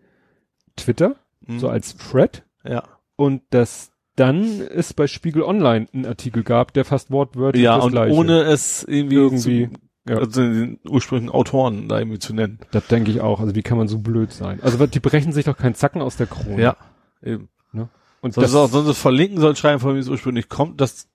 Twitter, 0.80 1.16
Mhm. 1.48 1.60
so 1.60 1.70
als 1.70 1.96
Thread, 1.98 2.44
ja. 2.66 2.84
und 3.16 3.42
dass 3.52 3.92
dann 4.16 4.44
es 4.62 4.94
bei 4.94 5.08
Spiegel 5.08 5.44
Online 5.44 5.88
einen 5.94 6.06
Artikel 6.06 6.44
gab, 6.44 6.74
der 6.74 6.84
fast 6.86 7.10
wortwörtlich 7.12 7.64
Ja, 7.64 7.78
das 7.78 7.86
und 7.86 7.92
gleiche. 7.94 8.14
ohne 8.16 8.42
es 8.42 8.84
irgendwie, 8.84 9.16
Irgendwie, 9.16 9.70
zu, 9.70 10.12
ja. 10.12 10.18
also 10.18 10.42
den 10.42 10.80
ursprünglichen 10.88 11.32
Autoren 11.34 11.88
da 11.88 12.00
irgendwie 12.00 12.20
zu 12.20 12.34
nennen. 12.34 12.60
Das 12.72 12.86
denke 12.88 13.12
ich 13.12 13.22
auch. 13.22 13.40
Also 13.40 13.56
wie 13.56 13.62
kann 13.62 13.78
man 13.78 13.88
so 13.88 13.98
blöd 14.00 14.34
sein? 14.34 14.60
Also 14.62 14.86
die 14.86 15.00
brechen 15.00 15.32
sich 15.32 15.46
doch 15.46 15.56
keinen 15.58 15.76
Zacken 15.76 16.02
aus 16.02 16.18
der 16.18 16.28
Krone. 16.28 16.62
Ja. 16.62 16.76
Eben. 17.24 17.48
Und 18.22 18.34
Sonst, 18.34 18.48
das, 18.48 18.56
auch, 18.56 18.68
sonst 18.70 18.98
verlinken 18.98 19.40
sollen, 19.40 19.56
schreiben, 19.56 19.80
von 19.80 19.94
wem 19.94 20.00
es 20.02 20.10
ursprünglich 20.10 20.50
kommt, 20.50 20.82
das 20.82 21.08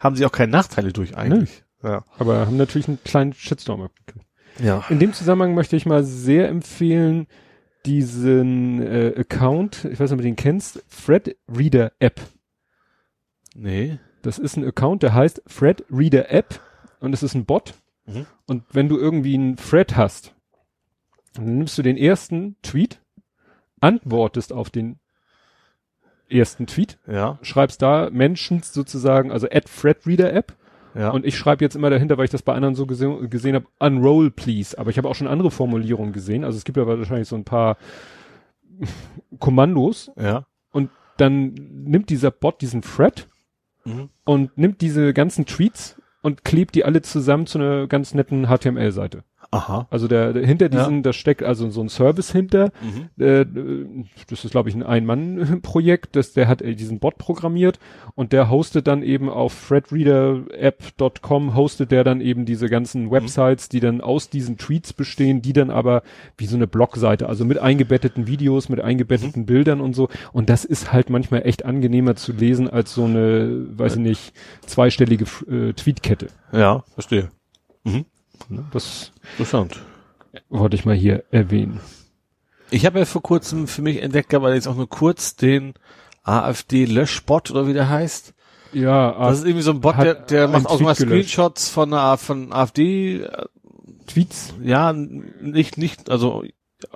haben 0.00 0.16
sie 0.16 0.26
auch 0.26 0.32
keine 0.32 0.52
Nachteile 0.52 0.92
durch 0.92 1.16
eigentlich. 1.16 1.64
Ja. 1.82 2.04
aber 2.18 2.44
haben 2.46 2.58
natürlich 2.58 2.86
einen 2.88 3.02
kleinen 3.02 3.32
Shitstorm 3.32 3.80
abgekriegt. 3.80 4.26
Ja. 4.62 4.84
In 4.90 4.98
dem 4.98 5.14
Zusammenhang 5.14 5.54
möchte 5.54 5.74
ich 5.76 5.86
mal 5.86 6.04
sehr 6.04 6.48
empfehlen, 6.50 7.26
diesen 7.86 8.80
äh, 8.82 9.14
Account, 9.18 9.84
ich 9.84 9.98
weiß 9.98 10.10
nicht, 10.10 10.12
ob 10.12 10.18
du 10.18 10.24
den 10.24 10.36
kennst, 10.36 10.82
Fred 10.88 11.36
Reader 11.48 11.92
App. 11.98 12.20
Nee. 13.54 13.98
Das 14.22 14.38
ist 14.38 14.56
ein 14.56 14.64
Account, 14.66 15.02
der 15.02 15.14
heißt 15.14 15.42
Fred 15.46 15.84
Reader 15.90 16.30
App 16.30 16.60
und 17.00 17.12
es 17.12 17.22
ist 17.22 17.34
ein 17.34 17.44
Bot. 17.44 17.74
Mhm. 18.06 18.26
Und 18.46 18.64
wenn 18.72 18.88
du 18.88 18.98
irgendwie 18.98 19.34
einen 19.34 19.56
Thread 19.56 19.96
hast, 19.96 20.34
dann 21.34 21.58
nimmst 21.58 21.76
du 21.78 21.82
den 21.82 21.96
ersten 21.96 22.56
Tweet, 22.62 23.00
antwortest 23.80 24.52
auf 24.52 24.70
den 24.70 24.98
ersten 26.28 26.66
Tweet, 26.66 26.98
Ja. 27.06 27.38
schreibst 27.42 27.82
da 27.82 28.08
Menschen 28.10 28.62
sozusagen, 28.62 29.30
also 29.32 29.48
at 29.50 29.68
Fred 29.68 30.06
Reader 30.06 30.32
App 30.32 30.56
Ja. 30.94 31.10
und 31.10 31.24
ich 31.24 31.36
schreibe 31.38 31.64
jetzt 31.64 31.74
immer 31.74 31.90
dahinter, 31.90 32.18
weil 32.18 32.24
ich 32.26 32.30
das 32.30 32.42
bei 32.42 32.54
anderen 32.54 32.74
so 32.74 32.86
gese 32.86 33.28
gesehen 33.28 33.54
habe, 33.54 33.66
unroll 33.78 34.30
please. 34.30 34.78
Aber 34.78 34.90
ich 34.90 34.98
habe 34.98 35.08
auch 35.08 35.14
schon 35.14 35.26
andere 35.28 35.50
Formulierungen 35.50 36.12
gesehen. 36.12 36.44
Also 36.44 36.58
es 36.58 36.64
gibt 36.64 36.76
aber 36.78 36.98
wahrscheinlich 36.98 37.28
so 37.28 37.36
ein 37.36 37.44
paar 37.44 37.76
Kommandos 39.38 40.10
ja. 40.20 40.46
und 40.70 40.90
dann 41.16 41.54
nimmt 41.54 42.10
dieser 42.10 42.30
Bot 42.30 42.60
diesen 42.60 42.82
Thread 42.82 43.28
Mhm. 43.84 44.10
und 44.24 44.56
nimmt 44.56 44.80
diese 44.80 45.12
ganzen 45.12 45.44
Tweets 45.44 46.00
und 46.22 46.44
klebt 46.44 46.76
die 46.76 46.84
alle 46.84 47.02
zusammen 47.02 47.46
zu 47.48 47.58
einer 47.58 47.88
ganz 47.88 48.14
netten 48.14 48.46
HTML-Seite. 48.46 49.24
Aha. 49.52 49.86
Also 49.90 50.08
der, 50.08 50.32
der 50.32 50.46
hinter 50.46 50.72
Ja. 50.72 50.78
diesen, 50.80 51.02
da 51.02 51.12
steckt 51.12 51.42
also 51.42 51.68
so 51.70 51.82
ein 51.82 51.90
Service 51.90 52.32
hinter. 52.32 52.72
Mhm. 52.80 53.22
Äh, 53.22 53.44
das 54.28 54.44
ist 54.46 54.50
glaube 54.50 54.70
ich 54.70 54.74
ein 54.74 54.82
Ein-Mann-Projekt, 54.82 56.16
das 56.16 56.32
der 56.32 56.48
hat 56.48 56.62
äh, 56.62 56.74
diesen 56.74 56.98
Bot 57.00 57.18
programmiert 57.18 57.78
und 58.14 58.32
der 58.32 58.48
hostet 58.48 58.86
dann 58.86 59.02
eben 59.02 59.28
auf 59.28 59.68
threadreaderapp.com 59.68 61.54
hostet 61.54 61.90
der 61.90 62.02
dann 62.02 62.20
eben 62.20 62.44
diese 62.46 62.68
ganzen 62.68 63.10
Websites, 63.10 63.68
die 63.68 63.80
dann 63.80 64.00
aus 64.00 64.30
diesen 64.30 64.56
Tweets 64.56 64.92
bestehen, 64.92 65.42
die 65.42 65.52
dann 65.52 65.70
aber 65.70 66.02
wie 66.38 66.46
so 66.46 66.56
eine 66.56 66.66
Blogseite, 66.66 67.28
also 67.28 67.44
mit 67.44 67.58
eingebetteten 67.58 68.26
Videos, 68.26 68.68
mit 68.68 68.80
eingebetteten 68.80 69.46
Bildern 69.46 69.80
und 69.80 69.94
so. 69.94 70.08
Und 70.32 70.48
das 70.48 70.64
ist 70.64 70.92
halt 70.92 71.10
manchmal 71.10 71.46
echt 71.46 71.64
angenehmer 71.64 72.16
zu 72.16 72.32
lesen 72.32 72.70
als 72.70 72.94
so 72.94 73.04
eine, 73.04 73.66
weiß 73.78 73.94
ich 73.96 74.00
nicht, 74.00 74.32
zweistellige 74.64 75.26
äh, 75.50 75.72
Tweetkette. 75.74 76.28
Ja, 76.52 76.84
verstehe. 76.94 77.30
Ne? 77.84 78.04
Das 78.72 79.12
Interessant. 79.32 79.80
wollte 80.48 80.76
ich 80.76 80.84
mal 80.84 80.94
hier 80.94 81.24
erwähnen. 81.30 81.80
Ich 82.70 82.86
habe 82.86 82.98
ja 83.00 83.04
vor 83.04 83.22
kurzem 83.22 83.66
für 83.68 83.82
mich 83.82 84.00
entdeckt, 84.02 84.32
aber 84.34 84.54
jetzt 84.54 84.66
auch 84.66 84.76
nur 84.76 84.88
kurz 84.88 85.36
den 85.36 85.74
AfD-Löschbot 86.22 87.50
oder 87.50 87.66
wie 87.66 87.74
der 87.74 87.88
heißt. 87.88 88.34
Ja, 88.72 89.12
Das 89.28 89.38
ist 89.40 89.44
irgendwie 89.44 89.62
so 89.62 89.72
ein 89.72 89.80
Bot, 89.80 89.98
der, 89.98 90.14
der 90.14 90.48
macht 90.48 90.66
auch 90.66 90.80
mal 90.80 90.94
gelöscht. 90.94 91.32
Screenshots 91.32 91.68
von 91.68 91.90
von 92.18 92.52
AfD, 92.52 93.20
äh, 93.22 93.44
Tweets. 94.06 94.54
ja, 94.62 94.92
nicht, 94.92 95.76
nicht, 95.76 96.08
also 96.10 96.42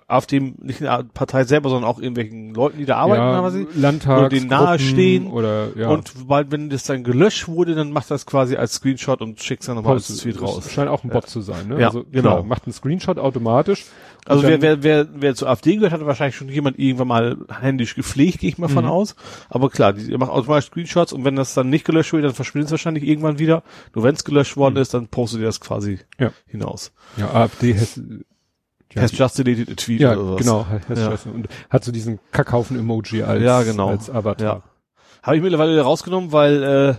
AfD, 0.07 0.40
nicht 0.40 0.83
eine 0.83 1.05
Partei 1.05 1.44
selber, 1.44 1.68
sondern 1.70 1.88
auch 1.90 1.99
irgendwelchen 1.99 2.55
Leuten, 2.55 2.79
die 2.79 2.85
da 2.87 2.96
arbeiten, 2.96 3.22
ja, 3.22 3.40
quasi. 3.40 3.66
Landtags, 3.75 4.18
oder 4.20 4.29
denen 4.29 4.46
nahestehen. 4.49 5.27
Oder, 5.29 5.68
ja. 5.77 5.88
Und 5.88 6.09
sobald, 6.16 6.51
wenn 6.51 6.70
das 6.70 6.85
dann 6.85 7.05
gelöscht 7.05 7.49
wurde, 7.49 7.75
dann 7.75 7.90
macht 7.92 8.11
das 8.11 8.27
quasi 8.27 8.57
als 8.57 8.75
Screenshot 8.75 9.20
und 9.22 9.42
schickt 9.42 9.66
dann 9.68 9.77
nochmal 9.77 9.94
als 9.94 10.07
Post- 10.09 10.22
Tweet 10.22 10.40
raus. 10.42 10.70
Scheint 10.70 10.88
auch 10.88 11.05
ein 11.05 11.11
Bot 11.11 11.29
zu 11.29 11.40
sein, 11.40 11.68
ne? 11.68 11.81
Ja, 11.81 11.88
also, 11.88 12.05
genau. 12.11 12.42
Macht 12.42 12.64
einen 12.66 12.72
Screenshot 12.72 13.18
automatisch. 13.18 13.85
Also 14.29 14.42
wer, 14.42 14.61
wer, 14.61 14.83
wer, 14.83 15.07
wer 15.14 15.35
zur 15.37 15.49
AfD 15.49 15.77
gehört, 15.77 15.92
hat 15.92 16.05
wahrscheinlich 16.05 16.35
schon 16.35 16.49
jemand 16.49 16.81
irgendwann 16.81 17.07
mal 17.07 17.37
händisch 17.61 17.94
gepflegt, 17.94 18.40
gehe 18.40 18.51
ich 18.51 18.59
mal 18.59 18.66
von 18.68 18.85
Mhm. 18.85 18.90
aus. 18.90 19.14
Aber 19.49 19.70
klar, 19.70 19.92
die 19.92 20.05
die 20.05 20.16
macht 20.18 20.33
automatisch 20.33 20.66
Screenshots 20.66 21.12
und 21.12 21.25
wenn 21.25 21.37
das 21.37 21.55
dann 21.55 21.70
nicht 21.70 21.85
gelöscht 21.85 22.12
wird, 22.12 22.25
dann 22.25 22.35
verschwindet 22.35 22.66
es 22.66 22.72
wahrscheinlich 22.72 23.05
irgendwann 23.05 23.38
wieder. 23.38 23.62
Nur 23.94 24.03
wenn 24.03 24.16
es 24.16 24.25
gelöscht 24.25 24.57
worden 24.57 24.77
ist, 24.79 24.94
dann 24.94 25.07
postet 25.07 25.38
ihr 25.40 25.46
das 25.46 25.61
quasi 25.61 26.01
Mhm. 26.18 26.25
Ja. 26.25 26.33
hinaus. 26.49 26.90
Ja, 27.16 27.33
AfD 27.35 27.77
has, 28.94 29.16
just 29.16 29.38
deleted 29.38 29.70
a 29.70 29.75
tweet 29.75 30.01
ja 30.01 30.12
oder 30.12 30.35
was. 30.35 30.42
genau, 30.42 30.66
Ja. 30.94 31.18
und 31.33 31.49
hat 31.70 31.85
so 31.85 31.92
diesen 31.92 32.18
Kackhaufen-Emoji 32.33 33.22
als, 33.22 33.42
Ja, 33.42 33.62
genau. 33.62 33.88
als 33.88 34.09
Avatar. 34.11 34.46
Ja. 34.46 34.62
Habe 35.22 35.37
ich 35.37 35.42
mittlerweile 35.42 35.81
rausgenommen, 35.81 36.33
weil 36.33 36.62
äh, 36.62 36.94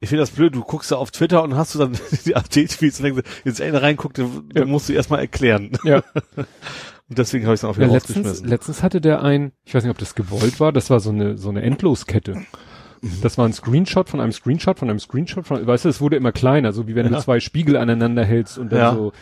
ich 0.00 0.08
finde 0.08 0.22
das 0.22 0.30
blöd, 0.30 0.54
du 0.54 0.62
guckst 0.62 0.90
da 0.90 0.96
auf 0.96 1.10
Twitter 1.10 1.42
und 1.42 1.56
hast 1.56 1.74
du 1.74 1.78
dann 1.78 1.92
die 2.26 2.34
AT-Tweets 2.34 3.00
und 3.00 3.04
denkst, 3.04 3.22
jetzt 3.44 3.60
einer 3.60 3.82
reinguckt, 3.82 4.18
dann 4.18 4.48
ja. 4.54 4.64
musst 4.64 4.88
du 4.88 4.92
erstmal 4.92 5.20
erklären. 5.20 5.72
Ja. 5.84 6.02
und 6.36 7.18
deswegen 7.18 7.44
habe 7.44 7.54
ich 7.54 7.60
es 7.60 7.64
auch 7.64 7.76
wieder 7.76 7.86
ja, 7.86 7.92
letztens, 7.94 8.42
letztens 8.42 8.82
hatte 8.82 9.00
der 9.00 9.22
ein, 9.22 9.52
ich 9.64 9.74
weiß 9.74 9.84
nicht, 9.84 9.90
ob 9.90 9.98
das 9.98 10.14
gewollt 10.14 10.60
war, 10.60 10.72
das 10.72 10.90
war 10.90 11.00
so 11.00 11.10
eine, 11.10 11.38
so 11.38 11.50
eine 11.50 11.62
Endloskette. 11.62 12.34
Mhm. 12.34 13.18
Das 13.22 13.38
war 13.38 13.46
ein 13.46 13.52
Screenshot 13.52 14.08
von 14.08 14.20
einem 14.20 14.32
Screenshot 14.32 14.78
von 14.78 14.88
einem 14.88 14.98
Screenshot 14.98 15.46
von, 15.46 15.66
weißt 15.66 15.84
du, 15.84 15.88
es 15.88 16.00
wurde 16.00 16.16
immer 16.16 16.32
kleiner, 16.32 16.72
so 16.72 16.86
wie 16.86 16.94
wenn 16.94 17.06
ja. 17.06 17.16
du 17.16 17.22
zwei 17.22 17.40
Spiegel 17.40 17.76
aneinander 17.76 18.24
hältst 18.24 18.58
und 18.58 18.72
dann 18.72 18.78
ja. 18.78 18.94
so 18.94 19.12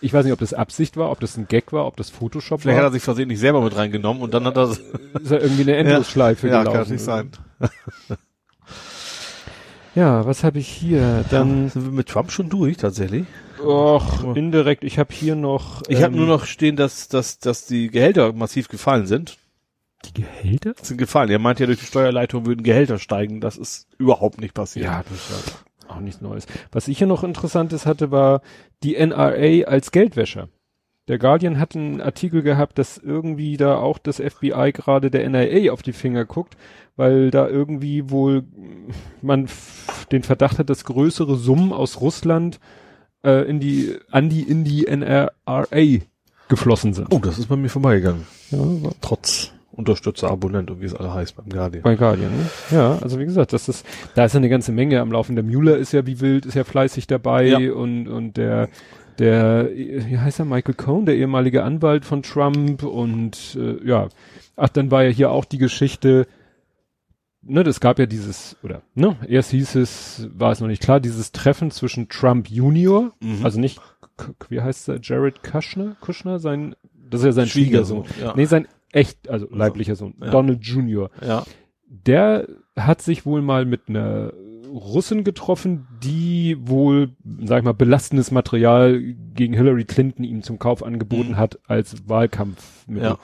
ich 0.00 0.12
weiß 0.12 0.24
nicht, 0.24 0.32
ob 0.32 0.40
das 0.40 0.52
Absicht 0.52 0.96
war, 0.96 1.10
ob 1.10 1.20
das 1.20 1.36
ein 1.36 1.46
Gag 1.48 1.72
war, 1.72 1.86
ob 1.86 1.96
das 1.96 2.10
Photoshop 2.10 2.60
Vielleicht 2.60 2.76
war. 2.76 2.84
hat 2.84 2.90
er 2.90 2.92
sich 2.92 3.02
versehentlich 3.02 3.38
selber 3.38 3.60
mit 3.62 3.76
reingenommen 3.76 4.22
und 4.22 4.34
dann 4.34 4.44
hat 4.44 4.56
er... 4.56 4.70
Ist 4.70 5.30
er 5.30 5.42
irgendwie 5.42 5.62
eine 5.62 5.76
Endlosschleife 5.76 6.48
ja, 6.48 6.60
gelaufen. 6.62 6.76
Ja, 6.76 6.82
kann 6.82 6.92
nicht 6.92 7.04
sein. 7.04 7.30
ja, 9.94 10.26
was 10.26 10.42
habe 10.42 10.58
ich 10.58 10.68
hier? 10.68 11.24
Dann 11.30 11.70
sind 11.70 11.84
wir 11.84 11.92
mit 11.92 12.08
Trump 12.08 12.32
schon 12.32 12.48
durch, 12.48 12.78
tatsächlich. 12.78 13.26
Och, 13.62 14.34
indirekt. 14.34 14.82
Ich 14.82 14.98
habe 14.98 15.14
hier 15.14 15.36
noch... 15.36 15.82
Ich 15.88 15.98
ähm, 15.98 16.04
habe 16.04 16.16
nur 16.16 16.26
noch 16.26 16.46
stehen, 16.46 16.76
dass, 16.76 17.08
dass, 17.08 17.38
dass 17.38 17.66
die 17.66 17.88
Gehälter 17.88 18.32
massiv 18.32 18.68
gefallen 18.68 19.06
sind. 19.06 19.38
Die 20.04 20.22
Gehälter? 20.22 20.74
Sind 20.82 20.98
gefallen. 20.98 21.30
Er 21.30 21.38
meint 21.38 21.60
ja, 21.60 21.66
durch 21.66 21.78
die 21.78 21.86
Steuerleitung 21.86 22.44
würden 22.44 22.62
Gehälter 22.64 22.98
steigen. 22.98 23.40
Das 23.40 23.56
ist 23.56 23.88
überhaupt 23.98 24.40
nicht 24.40 24.54
passiert. 24.54 24.86
Ja, 24.86 25.04
durchaus 25.04 25.65
auch 25.88 26.00
nichts 26.00 26.20
Neues. 26.20 26.46
Was 26.72 26.88
ich 26.88 26.98
hier 26.98 27.06
noch 27.06 27.24
Interessantes 27.24 27.86
hatte, 27.86 28.10
war 28.10 28.42
die 28.82 28.96
NRA 28.96 29.64
als 29.66 29.90
Geldwäscher. 29.92 30.48
Der 31.08 31.18
Guardian 31.18 31.60
hat 31.60 31.76
einen 31.76 32.00
Artikel 32.00 32.42
gehabt, 32.42 32.78
dass 32.78 32.98
irgendwie 32.98 33.56
da 33.56 33.78
auch 33.78 33.98
das 33.98 34.16
FBI 34.16 34.72
gerade 34.72 35.10
der 35.10 35.28
NRA 35.28 35.72
auf 35.72 35.82
die 35.82 35.92
Finger 35.92 36.24
guckt, 36.24 36.56
weil 36.96 37.30
da 37.30 37.46
irgendwie 37.48 38.10
wohl 38.10 38.44
man 39.22 39.48
den 40.10 40.24
Verdacht 40.24 40.58
hat, 40.58 40.68
dass 40.68 40.84
größere 40.84 41.36
Summen 41.36 41.72
aus 41.72 42.00
Russland 42.00 42.58
äh, 43.22 43.48
in 43.48 43.60
die 43.60 43.96
an 44.10 44.28
die 44.28 44.42
in 44.42 44.64
die 44.64 44.86
NRA 44.86 45.66
geflossen 46.48 46.92
sind. 46.92 47.08
Oh, 47.12 47.20
das 47.20 47.38
ist 47.38 47.46
bei 47.46 47.56
mir 47.56 47.68
vorbeigegangen. 47.68 48.26
Ja, 48.50 48.58
trotz 49.00 49.52
Unterstützer, 49.76 50.30
Abonnent 50.30 50.70
und 50.70 50.80
wie 50.80 50.86
es 50.86 50.94
alle 50.94 51.12
heißt 51.12 51.36
beim 51.36 51.48
Guardian. 51.48 51.82
Bei 51.82 51.96
Guardian, 51.96 52.30
ne? 52.32 52.46
Ja, 52.70 52.98
also 53.02 53.18
wie 53.18 53.26
gesagt, 53.26 53.52
das 53.52 53.68
ist, 53.68 53.86
da 54.14 54.24
ist 54.24 54.32
ja 54.32 54.38
eine 54.38 54.48
ganze 54.48 54.72
Menge 54.72 55.00
am 55.00 55.12
Laufen. 55.12 55.36
Der 55.36 55.44
Mueller 55.44 55.76
ist 55.76 55.92
ja 55.92 56.06
wie 56.06 56.20
wild, 56.20 56.46
ist 56.46 56.54
ja 56.54 56.64
fleißig 56.64 57.06
dabei 57.06 57.46
ja. 57.46 57.72
und, 57.72 58.08
und 58.08 58.36
der, 58.38 58.68
der, 59.18 59.68
wie 59.74 60.18
heißt 60.18 60.38
er, 60.38 60.46
Michael 60.46 60.74
Cohn, 60.74 61.04
der 61.04 61.16
ehemalige 61.16 61.62
Anwalt 61.62 62.04
von 62.04 62.22
Trump 62.22 62.82
und, 62.82 63.56
äh, 63.60 63.86
ja. 63.86 64.08
Ach, 64.56 64.70
dann 64.70 64.90
war 64.90 65.04
ja 65.04 65.10
hier 65.10 65.30
auch 65.30 65.44
die 65.44 65.58
Geschichte, 65.58 66.26
ne, 67.42 67.62
das 67.62 67.80
gab 67.80 67.98
ja 67.98 68.06
dieses, 68.06 68.56
oder, 68.62 68.80
ne, 68.94 69.16
erst 69.28 69.50
hieß 69.50 69.74
es, 69.76 70.28
war 70.32 70.52
es 70.52 70.60
noch 70.60 70.68
nicht 70.68 70.82
klar, 70.82 71.00
dieses 71.00 71.32
Treffen 71.32 71.70
zwischen 71.70 72.08
Trump 72.08 72.48
Junior, 72.48 73.12
mhm. 73.20 73.44
also 73.44 73.60
nicht, 73.60 73.80
wie 74.48 74.62
heißt 74.62 74.88
er, 74.88 75.00
Jared 75.02 75.42
Kushner, 75.42 75.96
Kushner, 76.00 76.38
sein, 76.38 76.74
das 77.10 77.20
ist 77.20 77.26
ja 77.26 77.32
sein 77.32 77.46
Schwiegersohn. 77.46 78.04
Schwiegersohn 78.04 78.28
ja. 78.28 78.34
Nee, 78.34 78.46
sein 78.46 78.66
echt, 78.96 79.28
also 79.28 79.46
leiblicher 79.50 79.94
Sohn, 79.94 80.14
ja. 80.20 80.30
Donald 80.30 80.64
Jr. 80.64 81.10
Ja. 81.24 81.44
Der 81.88 82.48
hat 82.76 83.02
sich 83.02 83.26
wohl 83.26 83.42
mal 83.42 83.64
mit 83.64 83.88
einer 83.88 84.32
Russin 84.68 85.22
getroffen, 85.24 85.86
die 86.02 86.56
wohl, 86.60 87.10
sag 87.44 87.58
ich 87.58 87.64
mal, 87.64 87.72
belastendes 87.72 88.30
Material 88.30 89.00
gegen 89.34 89.54
Hillary 89.54 89.84
Clinton 89.84 90.24
ihm 90.24 90.42
zum 90.42 90.58
Kauf 90.58 90.82
angeboten 90.82 91.32
mhm. 91.32 91.36
hat 91.36 91.58
als 91.66 92.08
Wahlkampfmittel. 92.08 93.10
Ja. 93.10 93.18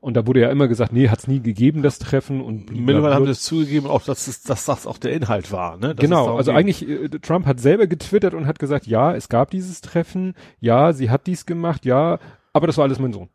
Und 0.00 0.16
da 0.16 0.26
wurde 0.26 0.40
ja 0.40 0.50
immer 0.50 0.66
gesagt, 0.66 0.94
nee, 0.94 1.10
hat's 1.10 1.28
nie 1.28 1.40
gegeben, 1.40 1.82
das 1.82 1.98
Treffen. 1.98 2.40
Und 2.40 2.70
mittlerweile 2.72 3.14
haben 3.14 3.28
es 3.28 3.42
zugegeben, 3.42 3.86
auch 3.86 4.02
dass, 4.02 4.28
es, 4.28 4.42
dass 4.42 4.64
das 4.64 4.86
auch 4.86 4.96
der 4.96 5.12
Inhalt 5.12 5.52
war. 5.52 5.76
Ne? 5.76 5.94
Das 5.94 6.02
genau, 6.02 6.36
also 6.38 6.52
eigentlich, 6.52 6.88
äh, 6.88 7.08
Trump 7.20 7.44
hat 7.44 7.60
selber 7.60 7.86
getwittert 7.86 8.32
und 8.32 8.46
hat 8.46 8.58
gesagt, 8.58 8.86
ja, 8.86 9.14
es 9.14 9.28
gab 9.28 9.50
dieses 9.50 9.82
Treffen, 9.82 10.34
ja, 10.58 10.94
sie 10.94 11.10
hat 11.10 11.26
dies 11.26 11.44
gemacht, 11.44 11.84
ja, 11.84 12.18
aber 12.54 12.66
das 12.66 12.78
war 12.78 12.84
alles 12.84 12.98
mein 12.98 13.12
Sohn. 13.12 13.28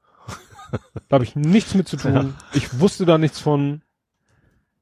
Da 1.09 1.15
habe 1.15 1.23
ich 1.23 1.35
nichts 1.35 1.75
mit 1.75 1.87
zu 1.87 1.97
tun. 1.97 2.13
Ja. 2.13 2.25
Ich 2.53 2.79
wusste 2.79 3.05
da 3.05 3.17
nichts 3.17 3.39
von. 3.39 3.81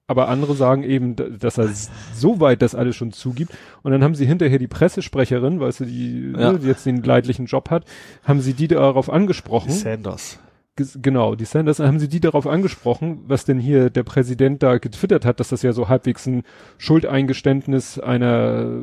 Aber 0.06 0.28
andere 0.28 0.54
sagen 0.54 0.84
eben, 0.84 1.16
dass 1.16 1.58
er 1.58 1.70
so 2.14 2.42
weit 2.42 2.62
das 2.62 2.76
alles 2.76 2.96
schon 2.96 3.14
zugibt. 3.14 3.54
Und 3.84 3.94
dann 3.94 4.04
haben 4.04 4.16
sie 4.16 4.26
hinterher 4.26 4.60
die 4.60 4.68
Pressesprecherin, 4.68 5.62
weißt 5.62 5.80
du, 5.80 5.86
die, 5.86 6.34
ja. 6.38 6.52
ne, 6.52 6.60
die 6.60 6.68
jetzt 6.68 6.86
den 6.86 7.02
leidlichen 7.02 7.46
Job 7.46 7.70
hat, 7.70 7.86
haben 8.24 8.42
sie 8.42 8.54
die 8.54 8.68
darauf 8.68 9.10
angesprochen. 9.10 9.70
Die 9.70 9.78
Sanders. 9.78 10.40
Genau, 10.76 11.36
die 11.36 11.46
Sanders, 11.46 11.78
haben 11.78 12.00
sie 12.00 12.10
die 12.10 12.20
darauf 12.20 12.48
angesprochen, 12.48 13.20
was 13.28 13.46
denn 13.46 13.60
hier 13.60 13.92
der 13.92 14.02
Präsident 14.02 14.64
da 14.64 14.80
getwittert 14.80 15.24
hat, 15.24 15.40
dass 15.40 15.50
das 15.50 15.62
ja 15.62 15.72
so 15.72 15.88
halbwegs 15.88 16.26
ein 16.26 16.42
Schuldeingeständnis 16.80 18.00
einer 18.00 18.82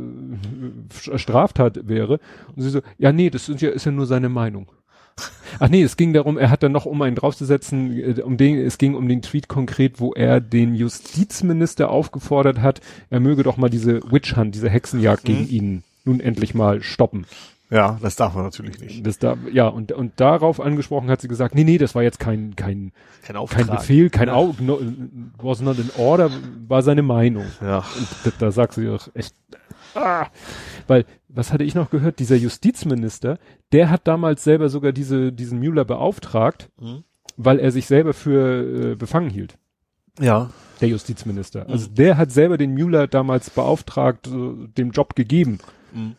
Straftat 0.92 1.88
wäre. 1.88 2.20
Und 2.54 2.62
sie 2.62 2.70
so, 2.70 2.80
ja 2.96 3.10
nee, 3.10 3.28
das 3.28 3.48
ist 3.48 3.60
ja, 3.60 3.70
ist 3.70 3.86
ja 3.86 3.92
nur 3.92 4.06
seine 4.06 4.28
Meinung. 4.28 4.70
Ach 5.58 5.68
nee, 5.68 5.82
es 5.82 5.96
ging 5.96 6.12
darum, 6.12 6.38
er 6.38 6.50
hat 6.50 6.62
dann 6.62 6.72
noch, 6.72 6.86
um 6.86 7.02
einen 7.02 7.16
draufzusetzen, 7.16 8.18
äh, 8.18 8.22
um 8.22 8.36
den, 8.36 8.58
es 8.58 8.78
ging 8.78 8.94
um 8.94 9.08
den 9.08 9.22
Tweet 9.22 9.48
konkret, 9.48 10.00
wo 10.00 10.12
er 10.12 10.40
den 10.40 10.74
Justizminister 10.74 11.90
aufgefordert 11.90 12.60
hat, 12.60 12.80
er 13.10 13.20
möge 13.20 13.42
doch 13.42 13.56
mal 13.56 13.68
diese 13.68 14.00
Witch 14.10 14.36
Hunt, 14.36 14.54
diese 14.54 14.70
Hexenjagd 14.70 15.24
mhm. 15.24 15.26
gegen 15.26 15.48
ihn 15.48 15.84
nun 16.04 16.20
endlich 16.20 16.54
mal 16.54 16.82
stoppen. 16.82 17.26
Ja, 17.70 17.98
das 18.02 18.16
darf 18.16 18.34
man 18.34 18.44
natürlich 18.44 18.80
nicht. 18.80 19.06
Das 19.06 19.18
da, 19.18 19.36
ja, 19.52 19.68
und, 19.68 19.92
und 19.92 20.18
darauf 20.18 20.60
angesprochen 20.60 21.08
hat 21.08 21.20
sie 21.20 21.28
gesagt, 21.28 21.54
nee, 21.54 21.62
nee, 21.62 21.78
das 21.78 21.94
war 21.94 22.02
jetzt 22.02 22.18
kein, 22.18 22.56
kein, 22.56 22.90
kein, 23.22 23.36
Auftrag. 23.36 23.66
kein 23.66 23.76
Befehl, 23.76 24.10
kein 24.10 24.26
ja. 24.26 24.34
Au, 24.34 24.56
no, 24.58 24.80
was 25.38 25.60
not 25.60 25.78
in 25.78 25.90
order, 25.96 26.30
war 26.66 26.82
seine 26.82 27.02
Meinung. 27.02 27.44
Ja. 27.60 27.78
Und 27.78 28.08
da, 28.24 28.30
da 28.38 28.50
sagt 28.50 28.74
sie 28.74 28.86
doch 28.86 29.08
echt, 29.14 29.36
ah, 29.94 30.26
weil, 30.86 31.04
was 31.28 31.52
hatte 31.52 31.64
ich 31.64 31.74
noch 31.74 31.90
gehört? 31.90 32.18
Dieser 32.18 32.36
Justizminister, 32.36 33.38
der 33.72 33.90
hat 33.90 34.06
damals 34.06 34.44
selber 34.44 34.68
sogar 34.68 34.92
diese, 34.92 35.32
diesen 35.32 35.58
Müller 35.60 35.84
beauftragt, 35.84 36.70
mhm. 36.80 37.04
weil 37.36 37.58
er 37.58 37.70
sich 37.70 37.86
selber 37.86 38.12
für 38.12 38.92
äh, 38.92 38.94
befangen 38.96 39.30
hielt. 39.30 39.56
Ja. 40.18 40.50
Der 40.80 40.88
Justizminister. 40.88 41.64
Mhm. 41.64 41.72
Also 41.72 41.88
der 41.88 42.16
hat 42.16 42.32
selber 42.32 42.58
den 42.58 42.74
Müller 42.74 43.06
damals 43.06 43.50
beauftragt, 43.50 44.26
äh, 44.26 44.68
dem 44.68 44.90
Job 44.90 45.14
gegeben. 45.14 45.58
Mhm. 45.92 46.16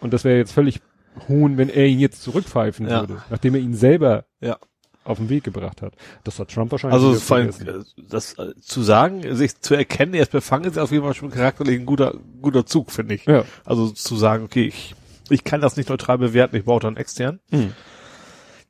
Und 0.00 0.12
das 0.12 0.24
wäre 0.24 0.36
jetzt 0.36 0.52
völlig 0.52 0.80
hohn, 1.28 1.56
wenn 1.56 1.68
er 1.68 1.86
ihn 1.86 2.00
jetzt 2.00 2.22
zurückpfeifen 2.22 2.88
ja. 2.88 3.00
würde, 3.00 3.22
nachdem 3.30 3.54
er 3.54 3.60
ihn 3.60 3.74
selber 3.74 4.24
ja 4.40 4.58
auf 5.04 5.18
den 5.18 5.28
Weg 5.28 5.44
gebracht 5.44 5.82
hat. 5.82 5.94
Das 6.24 6.38
hat 6.38 6.48
Trump 6.50 6.72
wahrscheinlich. 6.72 7.00
Also 7.00 7.14
vor 7.14 7.36
allem, 7.36 7.50
äh, 7.50 7.84
das 8.08 8.38
äh, 8.38 8.54
zu 8.60 8.82
sagen, 8.82 9.36
sich 9.36 9.60
zu 9.60 9.74
erkennen, 9.74 10.14
er 10.14 10.22
ist 10.22 10.32
befangen, 10.32 10.64
ist 10.64 10.78
auf 10.78 10.90
jeden 10.90 11.04
Fall 11.04 11.14
schon 11.14 11.30
charakterlich 11.30 11.78
ein 11.78 11.86
guter, 11.86 12.14
guter 12.40 12.66
Zug, 12.66 12.90
finde 12.90 13.14
ich. 13.14 13.26
Ja. 13.26 13.44
Also 13.64 13.90
zu 13.90 14.16
sagen, 14.16 14.44
okay, 14.44 14.66
ich, 14.66 14.94
ich 15.30 15.44
kann 15.44 15.60
das 15.60 15.76
nicht 15.76 15.88
neutral 15.88 16.18
bewerten, 16.18 16.56
ich 16.56 16.64
brauche 16.64 16.80
dann 16.80 16.96
extern. 16.96 17.40
Hm. 17.50 17.72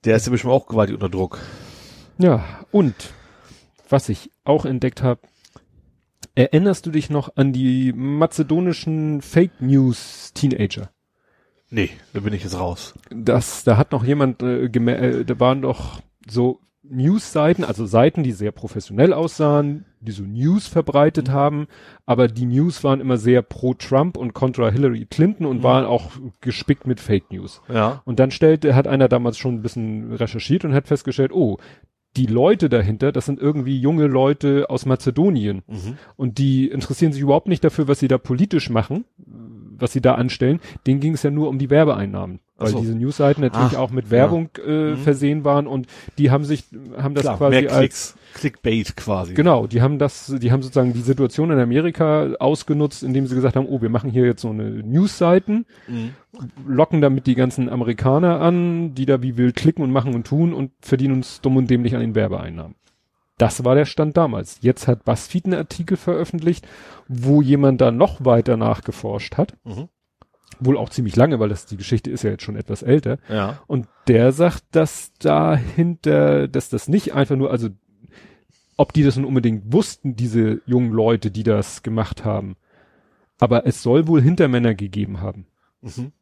Der 0.05 0.17
ist 0.17 0.27
ja 0.27 0.33
bestimmt 0.33 0.53
auch 0.53 0.67
gewaltig 0.67 0.95
unter 0.95 1.09
Druck. 1.09 1.39
Ja, 2.19 2.45
und 2.71 2.95
was 3.89 4.09
ich 4.09 4.31
auch 4.45 4.65
entdeckt 4.65 5.03
habe, 5.03 5.21
erinnerst 6.35 6.87
du 6.87 6.91
dich 6.91 7.11
noch 7.11 7.37
an 7.37 7.53
die 7.53 7.93
mazedonischen 7.93 9.23
Fake 9.23 9.61
News 9.61 10.33
Teenager? 10.35 10.91
Nee, 11.71 11.91
da 12.13 12.21
bin 12.21 12.33
ich 12.33 12.45
jetzt 12.45 12.59
raus. 12.59 12.95
Das, 13.11 13.65
da 13.65 13.77
hat 13.77 13.93
noch 13.93 14.05
jemand 14.05 14.43
äh, 14.43 14.67
äh, 14.67 15.25
da 15.25 15.41
waren 15.41 15.63
doch 15.63 16.01
so 16.29 16.61
News-Seiten, 16.87 17.65
also 17.65 17.87
Seiten, 17.87 18.23
die 18.23 18.33
sehr 18.33 18.53
professionell 18.53 19.13
aussahen, 19.13 19.87
die 20.01 20.13
so 20.13 20.23
News 20.23 20.67
verbreitet 20.69 21.29
mhm. 21.29 21.33
haben, 21.33 21.67
aber 22.05 22.29
die 22.29 22.45
News 22.45 22.85
waren 22.85 23.01
immer 23.01 23.17
sehr 23.17 23.43
pro 23.43 23.75
Trump 23.75 24.17
und 24.17 24.35
kontra 24.35 24.71
Hillary 24.71 25.07
Clinton 25.07 25.47
und 25.47 25.59
mhm. 25.59 25.63
waren 25.63 25.87
auch 25.87 26.13
gespickt 26.41 26.87
mit 26.87 27.01
Fake 27.01 27.33
News. 27.33 27.63
Ja. 27.73 28.03
Und 28.05 28.21
dann 28.21 28.31
stellte, 28.31 28.75
hat 28.75 28.87
einer 28.87 29.09
damals 29.09 29.39
schon 29.39 29.55
ein 29.55 29.63
bisschen 29.63 30.13
recherchiert 30.13 30.65
und 30.65 30.75
hat 30.75 30.87
festgestellt, 30.87 31.33
oh, 31.33 31.59
die 32.17 32.27
Leute 32.27 32.69
dahinter, 32.69 33.11
das 33.11 33.27
sind 33.27 33.41
irgendwie 33.41 33.81
junge 33.81 34.07
Leute 34.07 34.67
aus 34.69 34.87
Mazedonien. 34.87 35.63
Mhm. 35.67 35.99
Und 36.17 36.39
die 36.39 36.69
interessieren 36.69 37.13
sich 37.13 37.23
überhaupt 37.23 37.49
nicht 37.49 37.65
dafür, 37.65 37.89
was 37.89 37.99
sie 37.99 38.09
da 38.09 38.19
politisch 38.19 38.71
machen, 38.71 39.05
was 39.17 39.93
sie 39.93 40.01
da 40.01 40.15
anstellen. 40.15 40.61
Denen 40.87 41.01
ging 41.01 41.15
es 41.15 41.25
ja 41.25 41.31
nur 41.31 41.49
um 41.49 41.59
die 41.59 41.71
Werbeeinnahmen 41.71 42.41
weil 42.57 42.69
so. 42.69 42.81
diese 42.81 42.95
Newsseiten 42.95 43.43
natürlich 43.43 43.77
ah, 43.77 43.81
auch 43.81 43.91
mit 43.91 44.11
Werbung 44.11 44.51
ja. 44.57 44.65
äh, 44.65 44.91
mhm. 44.93 44.97
versehen 44.99 45.45
waren 45.45 45.67
und 45.67 45.87
die 46.19 46.31
haben 46.31 46.45
sich 46.45 46.65
haben 46.97 47.15
das 47.15 47.25
Klar, 47.25 47.39
quasi 47.39 47.63
mehr 47.63 47.73
als 47.73 48.15
Clickbait 48.35 48.97
quasi. 48.97 49.35
Genau, 49.35 49.67
die 49.67 49.83
haben 49.83 49.99
das, 49.99 50.33
die 50.39 50.53
haben 50.53 50.63
sozusagen 50.63 50.93
die 50.93 51.01
Situation 51.01 51.51
in 51.51 51.59
Amerika 51.59 52.35
ausgenutzt, 52.39 53.03
indem 53.03 53.27
sie 53.27 53.35
gesagt 53.35 53.57
haben, 53.57 53.67
oh, 53.67 53.83
wir 53.83 53.89
machen 53.89 54.11
hier 54.11 54.25
jetzt 54.25 54.43
so 54.43 54.51
eine 54.51 54.71
Newsseiten, 54.71 55.67
mhm. 55.89 56.15
locken 56.67 57.01
damit 57.01 57.27
die 57.27 57.35
ganzen 57.35 57.69
Amerikaner 57.69 58.41
an, 58.41 58.95
die 58.95 59.07
da 59.07 59.21
wie 59.23 59.37
wild 59.37 59.57
klicken 59.57 59.83
und 59.83 59.91
machen 59.91 60.15
und 60.15 60.27
tun 60.27 60.53
und 60.53 60.71
verdienen 60.81 61.15
uns 61.15 61.41
dumm 61.41 61.57
und 61.57 61.69
dämlich 61.69 61.95
an 61.95 62.01
den 62.01 62.15
Werbeeinnahmen. 62.15 62.77
Das 63.37 63.65
war 63.65 63.75
der 63.75 63.85
Stand 63.85 64.17
damals. 64.17 64.59
Jetzt 64.61 64.87
hat 64.87 65.05
BuzzFeed 65.05 65.47
einen 65.47 65.55
Artikel 65.55 65.97
veröffentlicht, 65.97 66.69
wo 67.09 67.43
jemand 67.43 67.81
da 67.81 67.91
noch 67.91 68.25
weiter 68.25 68.57
nachgeforscht 68.57 69.37
hat. 69.37 69.55
Mhm 69.65 69.89
wohl 70.61 70.77
auch 70.77 70.89
ziemlich 70.91 71.17
lange, 71.17 71.41
weil 71.41 71.49
das 71.49 71.67
die 71.67 71.77
Geschichte 71.77 72.11
ist 72.11 72.23
ja 72.23 72.31
jetzt 72.31 72.43
schon 72.45 72.57
etwas 72.57 72.83
älter. 72.83 73.19
Ja. 73.29 73.61
Und 73.67 73.89
der 74.07 74.33
sagt, 74.33 74.65
dass 74.73 75.13
dahinter, 75.19 76.49
dass 76.49 76.69
das 76.69 76.89
nicht 76.89 77.15
einfach 77.15 77.37
nur, 77.37 77.51
also 77.51 77.69
ob 78.77 78.93
die 78.93 79.03
das 79.03 79.17
nun 79.17 79.25
unbedingt 79.25 79.73
wussten, 79.73 80.17
diese 80.17 80.61
jungen 80.67 80.93
Leute, 80.93 81.31
die 81.31 81.43
das 81.43 81.83
gemacht 81.83 82.25
haben. 82.25 82.57
Aber 83.39 83.67
es 83.67 83.83
soll 83.83 84.07
wohl 84.07 84.23
Hintermänner 84.23 84.75
gegeben 84.75 85.21
haben. 85.21 85.47
Mhm. 85.83 86.13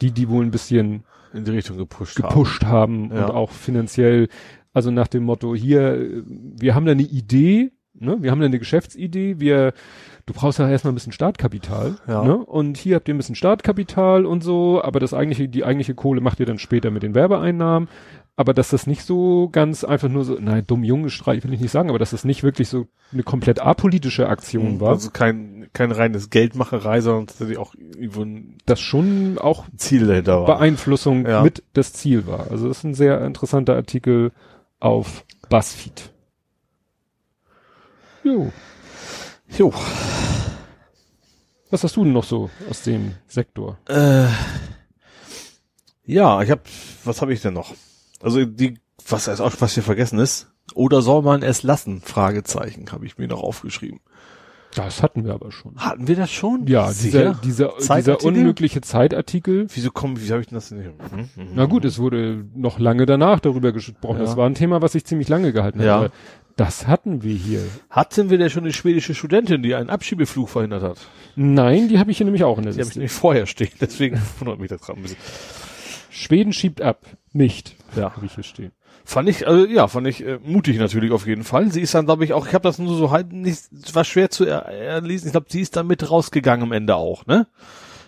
Die, 0.00 0.10
die 0.10 0.28
wohl 0.28 0.44
ein 0.44 0.50
bisschen 0.50 1.04
In 1.32 1.44
die 1.44 1.50
Richtung 1.50 1.76
gepusht, 1.76 2.16
gepusht 2.16 2.64
haben, 2.64 3.10
Ja. 3.10 3.26
und 3.26 3.30
auch 3.34 3.50
finanziell, 3.50 4.28
also 4.72 4.90
nach 4.90 5.08
dem 5.08 5.24
Motto, 5.24 5.54
hier, 5.54 6.22
wir 6.26 6.74
haben 6.74 6.86
da 6.86 6.92
eine 6.92 7.02
Idee, 7.02 7.72
ne? 7.94 8.18
wir 8.20 8.30
haben 8.30 8.40
da 8.40 8.46
eine 8.46 8.58
Geschäftsidee, 8.58 9.38
wir, 9.38 9.74
du 10.26 10.32
brauchst 10.34 10.58
ja 10.58 10.68
erstmal 10.68 10.92
ein 10.92 10.96
bisschen 10.96 11.12
Startkapital, 11.12 11.96
Ja. 12.08 12.22
ne? 12.24 12.36
und 12.36 12.76
hier 12.76 12.96
habt 12.96 13.08
ihr 13.08 13.14
ein 13.14 13.18
bisschen 13.18 13.34
Startkapital 13.34 14.24
und 14.26 14.42
so, 14.42 14.82
aber 14.82 15.00
das 15.00 15.14
eigentliche, 15.14 15.48
die 15.48 15.64
eigentliche 15.64 15.94
Kohle 15.94 16.20
macht 16.20 16.40
ihr 16.40 16.46
dann 16.46 16.58
später 16.58 16.90
mit 16.90 17.02
den 17.02 17.14
Werbeeinnahmen, 17.14 17.88
aber 18.36 18.54
dass 18.54 18.70
das 18.70 18.86
nicht 18.86 19.02
so 19.04 19.50
ganz 19.52 19.84
einfach 19.84 20.08
nur 20.08 20.24
so, 20.24 20.38
nein, 20.40 20.64
dumm 20.66 20.84
Junge 20.84 21.10
Streich 21.10 21.44
will 21.44 21.52
ich 21.52 21.60
nicht 21.60 21.70
sagen, 21.70 21.90
aber 21.90 21.98
dass 21.98 22.10
das 22.12 22.24
nicht 22.24 22.42
wirklich 22.42 22.68
so 22.68 22.86
eine 23.12 23.22
komplett 23.24 23.60
apolitische 23.60 24.28
Aktion 24.28 24.64
haben. 24.64 24.80
war, 24.80 24.88
Also 24.90 25.10
kein, 25.10 25.66
kein 25.74 25.92
reines 25.92 26.30
Geldmacherei, 26.30 27.00
sondern 27.02 27.26
tatsächlich 27.26 27.58
auch 27.58 27.74
irgendwo 27.74 28.22
ein 28.22 28.56
das 28.64 28.80
schon 28.80 29.36
auch 29.38 29.66
Ziel 29.76 30.06
dahinter 30.06 30.38
war. 30.40 30.46
Beeinflussung 30.46 31.26
Ja. 31.26 31.42
mit 31.42 31.62
das 31.74 31.92
Ziel 31.92 32.26
war. 32.26 32.50
Also 32.50 32.68
das 32.68 32.78
ist 32.78 32.84
ein 32.84 32.94
sehr 32.94 33.20
interessanter 33.22 33.74
Artikel 33.76 34.32
auf 34.80 35.24
BuzzFeed. 35.50 36.10
Jo. 38.24 38.50
Jo. 39.58 39.72
Was 41.70 41.84
hast 41.84 41.96
du 41.96 42.04
denn 42.04 42.12
noch 42.12 42.24
so 42.24 42.50
aus 42.68 42.82
dem 42.82 43.12
Sektor? 43.26 43.78
Äh, 43.88 44.26
ja, 46.04 46.42
ich 46.42 46.50
habe, 46.50 46.62
was 47.04 47.20
habe 47.22 47.32
ich 47.32 47.40
denn 47.42 47.54
noch? 47.54 47.74
Also 48.20 48.44
die, 48.44 48.78
was 49.08 49.28
ist 49.28 49.40
auch 49.40 49.52
was 49.60 49.74
hier 49.74 49.82
vergessen 49.82 50.18
ist. 50.18 50.50
Oder 50.74 51.02
soll 51.02 51.22
man 51.22 51.42
es 51.42 51.62
lassen? 51.62 52.00
Fragezeichen 52.02 52.90
habe 52.92 53.04
ich 53.04 53.18
mir 53.18 53.28
noch 53.28 53.42
aufgeschrieben. 53.42 54.00
Das 54.74 55.02
hatten 55.02 55.24
wir 55.26 55.34
aber 55.34 55.52
schon. 55.52 55.76
Hatten 55.76 56.08
wir 56.08 56.16
das 56.16 56.30
schon? 56.30 56.66
Ja, 56.66 56.88
dieser, 56.88 56.94
Sicher? 56.94 57.40
dieser, 57.44 57.72
dieser 57.96 58.24
unmögliche 58.24 58.80
Zeitartikel. 58.80 59.66
Wieso 59.74 59.90
kommen, 59.90 60.18
wie 60.18 60.30
habe 60.30 60.40
ich 60.40 60.46
denn 60.46 60.54
das 60.54 60.70
denn 60.70 60.78
nicht? 60.78 60.90
Hm, 61.10 61.28
hm, 61.34 61.48
Na 61.54 61.66
gut, 61.66 61.84
es 61.84 61.98
wurde 61.98 62.46
noch 62.54 62.78
lange 62.78 63.04
danach 63.04 63.40
darüber 63.40 63.72
gesprochen. 63.72 64.18
Ja. 64.18 64.24
Das 64.24 64.36
war 64.36 64.48
ein 64.48 64.54
Thema, 64.54 64.80
was 64.80 64.92
sich 64.92 65.04
ziemlich 65.04 65.28
lange 65.28 65.52
gehalten. 65.52 65.82
Ja. 65.82 65.96
Aber 65.96 66.10
das 66.56 66.86
hatten 66.86 67.22
wir 67.22 67.34
hier. 67.34 67.60
Hatten 67.90 68.30
wir 68.30 68.38
denn 68.38 68.50
schon 68.50 68.64
eine 68.64 68.72
schwedische 68.72 69.14
Studentin, 69.14 69.62
die 69.62 69.74
einen 69.74 69.90
Abschiebeflug 69.90 70.48
verhindert 70.48 70.82
hat? 70.82 70.98
Nein, 71.36 71.88
die 71.88 71.98
habe 71.98 72.10
ich 72.10 72.18
hier 72.18 72.24
nämlich 72.26 72.44
auch 72.44 72.58
in 72.58 72.64
der 72.64 72.72
Die 72.72 72.78
habe 72.78 72.82
ich 72.82 72.86
Liste. 72.88 72.98
nämlich 72.98 73.12
vorher 73.12 73.46
stehen, 73.46 73.70
deswegen 73.80 74.20
wundert 74.38 74.58
mich 74.60 74.68
das 74.68 74.80
gerade 74.80 74.98
ein 74.98 75.02
bisschen. 75.02 75.18
Schweden 76.10 76.52
schiebt 76.52 76.82
ab. 76.82 77.00
Nicht. 77.32 77.76
Ja. 77.96 78.14
Habe 78.14 78.26
ich 78.26 78.34
hier 78.34 78.44
stehen. 78.44 78.72
Fand 79.04 79.28
ich, 79.28 79.48
also 79.48 79.66
ja, 79.66 79.88
fand 79.88 80.06
ich 80.06 80.24
äh, 80.24 80.38
mutig 80.44 80.78
natürlich 80.78 81.10
auf 81.10 81.26
jeden 81.26 81.42
Fall. 81.42 81.72
Sie 81.72 81.80
ist 81.80 81.94
dann, 81.94 82.04
glaube 82.04 82.24
ich, 82.24 82.32
auch, 82.34 82.46
ich 82.46 82.54
habe 82.54 82.62
das 82.62 82.78
nur 82.78 82.96
so 82.96 83.10
halb 83.10 83.32
nicht, 83.32 83.62
war 83.94 84.04
schwer 84.04 84.30
zu 84.30 84.44
er, 84.44 84.66
erlesen. 84.66 85.26
Ich 85.26 85.32
glaube, 85.32 85.46
sie 85.48 85.60
ist 85.60 85.74
dann 85.76 85.86
mit 85.88 86.08
rausgegangen 86.08 86.64
am 86.64 86.72
Ende 86.72 86.94
auch, 86.94 87.26
ne? 87.26 87.46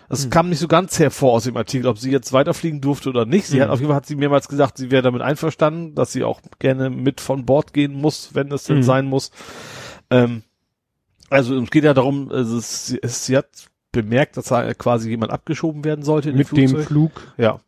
Das 0.09 0.29
kam 0.29 0.49
nicht 0.49 0.59
so 0.59 0.67
ganz 0.67 0.99
hervor 0.99 1.33
aus 1.33 1.45
dem 1.45 1.57
Artikel, 1.57 1.87
ob 1.87 1.97
sie 1.97 2.11
jetzt 2.11 2.31
weiterfliegen 2.33 2.79
durfte 2.81 3.09
oder 3.09 3.25
nicht. 3.25 3.47
Sie 3.47 3.57
Mhm. 3.57 3.61
hat 3.61 3.69
auf 3.69 3.79
jeden 3.79 3.89
Fall 3.89 3.95
hat 3.97 4.05
sie 4.05 4.15
mehrmals 4.15 4.47
gesagt, 4.47 4.77
sie 4.77 4.91
wäre 4.91 5.01
damit 5.01 5.21
einverstanden, 5.21 5.95
dass 5.95 6.11
sie 6.11 6.23
auch 6.23 6.41
gerne 6.59 6.89
mit 6.89 7.21
von 7.21 7.45
Bord 7.45 7.73
gehen 7.73 7.93
muss, 7.93 8.29
wenn 8.33 8.51
es 8.51 8.65
denn 8.65 8.77
Mhm. 8.77 8.83
sein 8.83 9.05
muss. 9.07 9.31
Ähm, 10.11 10.43
also 11.29 11.59
es 11.59 11.71
geht 11.71 11.83
ja 11.83 11.93
darum, 11.93 12.29
also 12.31 12.57
es, 12.57 12.87
sie, 12.87 12.99
es, 13.01 13.25
sie 13.25 13.35
hat 13.37 13.47
bemerkt, 13.91 14.37
dass 14.37 14.45
da 14.45 14.73
quasi 14.73 15.09
jemand 15.09 15.31
abgeschoben 15.31 15.83
werden 15.85 16.03
sollte 16.03 16.29
in 16.29 16.37
Mit 16.37 16.55
dem. 16.55 16.77
Flug. 16.77 17.33
Ja. 17.37 17.59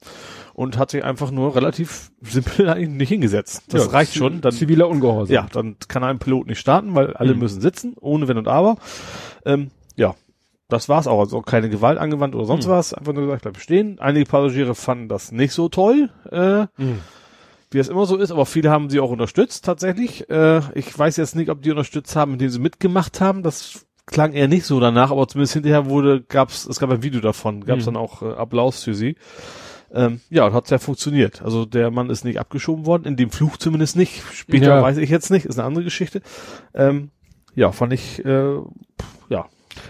Und 0.53 0.77
hat 0.77 0.91
sich 0.91 1.03
einfach 1.03 1.31
nur 1.31 1.55
relativ 1.55 2.11
simpel 2.21 2.75
nicht 2.87 3.09
hingesetzt. 3.09 3.63
Das 3.69 3.85
Ja, 3.85 3.91
reicht 3.91 4.15
schon. 4.15 4.41
Dann, 4.41 4.51
Ziviler 4.51 4.89
Ungehorsam. 4.89 5.33
ja, 5.33 5.47
dann 5.51 5.77
kann 5.87 6.03
ein 6.03 6.19
Pilot 6.19 6.47
nicht 6.47 6.59
starten, 6.59 6.93
weil 6.95 7.13
alle 7.15 7.33
Mhm. 7.33 7.39
müssen 7.39 7.61
sitzen, 7.61 7.95
ohne 7.99 8.27
Wenn 8.27 8.37
und 8.37 8.47
Aber. 8.47 8.77
Ähm, 9.45 9.69
ja, 9.95 10.15
das 10.69 10.89
war's 10.89 11.07
auch. 11.07 11.19
Also 11.19 11.41
keine 11.41 11.69
Gewalt 11.69 11.97
angewandt 11.97 12.35
oder 12.35 12.45
sonst 12.45 12.67
Mhm. 12.67 12.71
was. 12.71 12.93
Einfach 12.93 13.13
nur 13.13 13.23
gesagt, 13.23 13.43
bleib 13.43 13.57
stehen. 13.59 13.99
Einige 13.99 14.25
Passagiere 14.25 14.75
fanden 14.75 15.07
das 15.09 15.31
nicht 15.31 15.53
so 15.53 15.69
toll, 15.69 16.09
äh, 16.31 16.63
Mhm. 16.81 16.99
wie 17.71 17.79
es 17.79 17.89
immer 17.89 18.05
so 18.05 18.17
ist, 18.17 18.31
aber 18.31 18.45
viele 18.45 18.69
haben 18.69 18.89
sie 18.89 18.99
auch 18.99 19.09
unterstützt 19.11 19.65
tatsächlich. 19.65 20.29
Äh, 20.29 20.61
ich 20.75 20.97
weiß 20.97 21.17
jetzt 21.17 21.35
nicht, 21.35 21.49
ob 21.49 21.61
die 21.61 21.71
unterstützt 21.71 22.15
haben, 22.15 22.33
indem 22.33 22.49
sie 22.49 22.59
mitgemacht 22.59 23.19
haben. 23.21 23.43
Das 23.43 23.85
klang 24.05 24.31
eher 24.33 24.47
nicht 24.47 24.65
so 24.65 24.79
danach, 24.79 25.11
aber 25.11 25.27
zumindest 25.27 25.53
hinterher 25.53 25.87
wurde, 25.89 26.21
gab's, 26.21 26.65
es 26.65 26.79
gab 26.79 26.89
ein 26.91 27.03
Video 27.03 27.19
davon, 27.21 27.65
gab's 27.65 27.81
Mhm. 27.83 27.93
dann 27.93 27.97
auch 27.97 28.21
äh, 28.21 28.31
Applaus 28.33 28.83
für 28.83 28.93
sie. 28.93 29.15
Ähm, 29.93 30.19
ja, 30.29 30.45
und 30.45 30.53
hat's 30.53 30.69
ja 30.69 30.79
funktioniert. 30.79 31.41
Also 31.41 31.65
der 31.65 31.91
Mann 31.91 32.09
ist 32.09 32.25
nicht 32.25 32.39
abgeschoben 32.39 32.85
worden, 32.85 33.05
in 33.05 33.15
dem 33.15 33.29
Fluch 33.29 33.55
zumindest 33.55 33.95
nicht. 33.95 34.21
Später 34.33 34.75
Ja. 34.77 34.81
weiß 34.81 34.97
ich 34.97 35.09
jetzt 35.09 35.29
nicht, 35.31 35.45
ist 35.45 35.57
eine 35.57 35.65
andere 35.65 35.85
Geschichte. 35.85 36.21
Ähm, 36.73 37.09
ja, 37.55 37.71
fand 37.71 37.93
ich, 37.93 38.23
äh, 38.25 38.55
ja. 39.29 39.45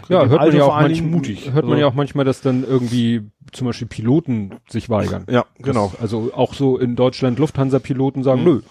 Ja, 0.10 0.26
hört 0.28 0.42
man 0.42 0.56
ja 0.56 0.64
auch 0.66 0.80
manchmal, 0.80 1.10
mutig. 1.12 1.46
hört 1.52 1.66
man 1.66 1.74
Also, 1.74 1.82
ja 1.82 1.88
auch 1.88 1.94
manchmal, 1.94 2.26
dass 2.26 2.42
dann 2.42 2.64
irgendwie 2.64 3.22
zum 3.52 3.68
Beispiel 3.68 3.88
Piloten 3.88 4.52
sich 4.70 4.90
weigern. 4.90 5.26
Ja, 5.30 5.46
genau. 5.60 5.90
Das, 5.94 6.02
also 6.02 6.32
auch 6.36 6.54
so 6.54 6.78
in 6.78 6.96
Deutschland 6.96 7.40
Lufthansa-Piloten 7.40 8.24
sagen, 8.24 8.42
Mhm. 8.42 8.46
nö. 8.48 8.62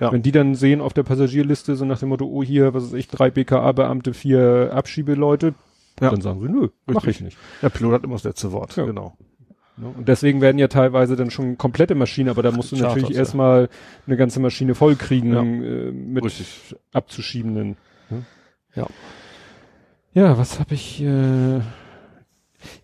Ja. 0.00 0.10
Wenn 0.12 0.22
die 0.22 0.32
dann 0.32 0.54
sehen 0.56 0.80
auf 0.80 0.92
der 0.92 1.04
Passagierliste 1.04 1.76
so 1.76 1.84
nach 1.84 2.00
dem 2.00 2.08
Motto, 2.08 2.26
oh 2.26 2.42
hier, 2.42 2.74
was 2.74 2.84
weiß 2.86 2.94
ich, 2.94 3.06
drei 3.08 3.30
BKA-Beamte, 3.30 4.12
vier 4.12 4.70
Abschiebeleute, 4.74 5.54
Ja. 6.00 6.10
dann 6.10 6.20
sagen 6.20 6.40
sie, 6.40 6.48
nö, 6.48 6.68
mach 6.86 7.06
ich 7.06 7.20
nicht. 7.20 7.38
Der 7.62 7.68
Pilot 7.70 7.92
hat 7.92 8.04
immer 8.04 8.14
das 8.14 8.24
letzte 8.24 8.50
Wort, 8.50 8.74
Ja. 8.76 8.84
genau. 8.86 9.16
Ne? 9.76 9.88
Und 9.96 10.08
deswegen 10.08 10.40
werden 10.40 10.58
ja 10.58 10.68
teilweise 10.68 11.14
dann 11.16 11.30
schon 11.30 11.58
komplette 11.58 11.94
Maschinen, 11.94 12.28
aber 12.28 12.42
da 12.42 12.50
musst 12.50 12.72
du 12.72 12.76
Charters, 12.76 12.94
natürlich 12.96 13.14
ja. 13.16 13.20
erstmal 13.20 13.68
eine 14.06 14.16
ganze 14.16 14.40
Maschine 14.40 14.74
vollkriegen 14.74 15.32
Ja. 15.32 15.42
äh, 15.42 15.92
mit 15.92 16.24
Richtig. 16.24 16.74
abzuschiebenden. 16.92 17.76
Ne? 18.10 18.22
Ja. 18.74 18.86
Ja, 20.14 20.38
was 20.38 20.60
habe 20.60 20.74
ich? 20.74 21.02
Äh, 21.02 21.60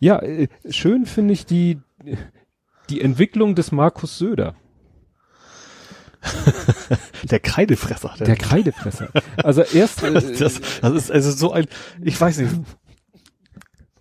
ja, 0.00 0.18
äh, 0.20 0.48
schön 0.68 1.06
finde 1.06 1.32
ich 1.32 1.46
die 1.46 1.78
die 2.90 3.00
Entwicklung 3.00 3.54
des 3.54 3.70
Markus 3.70 4.18
Söder, 4.18 4.56
Der 7.30 7.40
Kreidefresser. 7.40 8.14
der 8.18 8.36
Kreidefresser. 8.36 9.08
Also 9.36 9.62
erst 9.62 10.02
äh, 10.02 10.12
das, 10.12 10.60
das 10.80 10.92
ist 10.94 11.10
also 11.10 11.30
so 11.30 11.52
ein, 11.52 11.66
ich 12.02 12.20
weiß 12.20 12.38
nicht, 12.38 12.52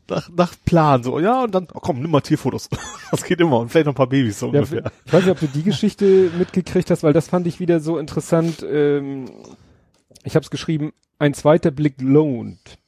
nach, 0.10 0.28
nach 0.30 0.54
Plan 0.65 1.04
so, 1.04 1.20
ja, 1.20 1.44
und 1.44 1.54
dann, 1.54 1.68
oh, 1.74 1.80
komm, 1.80 2.02
nimm 2.02 2.12
mal 2.12 2.22
Tierfotos. 2.22 2.70
Das 3.12 3.24
geht 3.24 3.39
immer 3.42 3.58
und 3.60 3.70
vielleicht 3.70 3.86
noch 3.88 3.94
ein 3.94 3.98
paar 3.98 4.10
Babys 4.10 4.38
so 4.39 4.48
Ja, 4.48 4.60
ungefähr. 4.60 4.92
ich 5.06 5.13
weiß 5.13 5.24
nicht, 5.24 5.32
ob 5.32 5.39
du 5.39 5.48
die 5.48 5.63
Geschichte 5.63 6.30
mitgekriegt 6.38 6.92
hast, 6.92 7.02
weil 7.04 7.13
das 7.13 7.28
fand 7.28 7.48
ich 7.48 7.60
wieder 7.60 7.80
so 7.80 7.98
interessant. 7.98 8.63
Ähm, 8.68 9.26
ich 10.24 10.36
habe 10.36 10.44
es 10.44 10.52
geschrieben, 10.52 10.94
ein 11.20 11.34
zweiter 11.34 11.72
Blick 11.72 11.96
lohnt. 12.02 12.79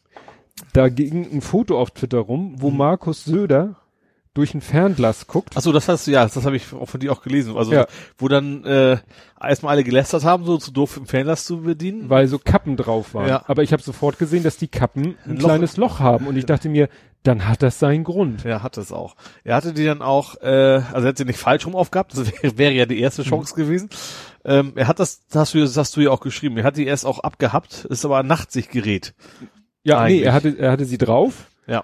Da 0.74 0.90
ging 0.90 1.28
ein 1.32 1.42
Foto 1.42 1.80
auf 1.80 1.92
Twitter 1.92 2.20
rum, 2.20 2.56
wo 2.58 2.70
Mhm. 2.70 2.78
Markus 2.78 3.26
Söder 3.26 3.76
durch 4.34 4.54
ein 4.54 4.62
Fernglas 4.62 5.28
guckt. 5.28 5.56
Ach 5.58 5.62
so, 5.62 5.74
das 5.74 5.90
hast 5.90 6.08
du, 6.08 6.12
ja, 6.12 6.24
das 6.24 6.46
habe 6.46 6.56
ich 6.56 6.72
auch 6.72 6.88
von 6.88 7.02
dir 7.02 7.12
auch 7.12 7.22
gelesen. 7.22 7.58
Also, 7.58 7.74
Ja. 7.74 7.86
wo 8.18 8.30
dann 8.30 8.64
äh, 8.64 8.98
erstmal 9.42 9.74
alle 9.74 9.84
gelästert 9.84 10.24
haben, 10.24 10.46
so 10.46 10.58
zu 10.58 10.72
doof 10.72 10.96
im 10.96 11.06
Fernlass 11.06 11.44
zu 11.44 11.64
bedienen. 11.64 12.10
weil 12.10 12.28
so 12.28 12.40
Kappen 12.40 12.78
drauf 12.78 13.14
waren. 13.14 13.28
Ja. 13.28 13.44
Aber 13.48 13.62
ich 13.64 13.74
habe 13.74 13.84
sofort 13.84 14.18
gesehen, 14.20 14.44
dass 14.44 14.56
die 14.56 14.70
Kappen 14.70 15.04
ein, 15.04 15.16
Ein 15.26 15.36
Loch. 15.38 15.44
kleines 15.50 15.76
Loch 15.76 16.00
haben 16.00 16.28
und 16.28 16.38
ich 16.38 16.46
dachte 16.46 16.70
mir, 16.70 16.88
dann 17.24 17.48
hat 17.48 17.62
das 17.62 17.78
seinen 17.78 18.04
Grund. 18.06 18.46
Er 18.46 18.64
hat 18.64 18.78
es 18.78 18.92
auch. 18.94 19.16
Er 19.44 19.56
hatte 19.56 19.74
die 19.74 19.84
dann 19.86 20.02
auch, 20.02 20.42
äh, 20.42 20.48
also 20.94 21.06
er 21.06 21.10
hat 21.10 21.18
sie 21.18 21.26
nicht 21.26 21.38
falsch 21.38 21.66
rum 21.68 21.76
aufgehabt, 21.76 22.14
das 22.18 22.26
wäre, 22.42 22.58
wäre 22.58 22.72
ja 22.72 22.86
die 22.86 23.00
erste 23.02 23.24
Chance 23.24 23.54
gewesen. 23.54 23.90
Ähm, 24.46 24.72
er 24.76 24.88
hat 24.88 25.00
das, 25.00 25.28
das 25.28 25.36
hast 25.42 25.54
du, 25.54 25.60
das 25.60 25.76
hast 25.76 25.96
du 25.98 26.02
ja 26.02 26.10
auch 26.10 26.22
geschrieben, 26.22 26.56
er 26.58 26.64
hat 26.64 26.78
die 26.78 26.86
erst 26.88 27.06
auch 27.06 27.20
abgehabt, 27.20 27.84
ist 27.90 28.06
aber 28.06 28.20
ein 28.20 28.28
Nachtsichtgerät. 28.28 29.14
Ja, 29.84 29.98
nee, 30.04 30.14
Eigentlich. 30.14 30.24
er 30.26 30.34
hatte, 30.34 30.56
er 30.60 30.72
hatte 30.72 30.86
sie 30.86 30.98
drauf 30.98 31.48
Ja. 31.68 31.84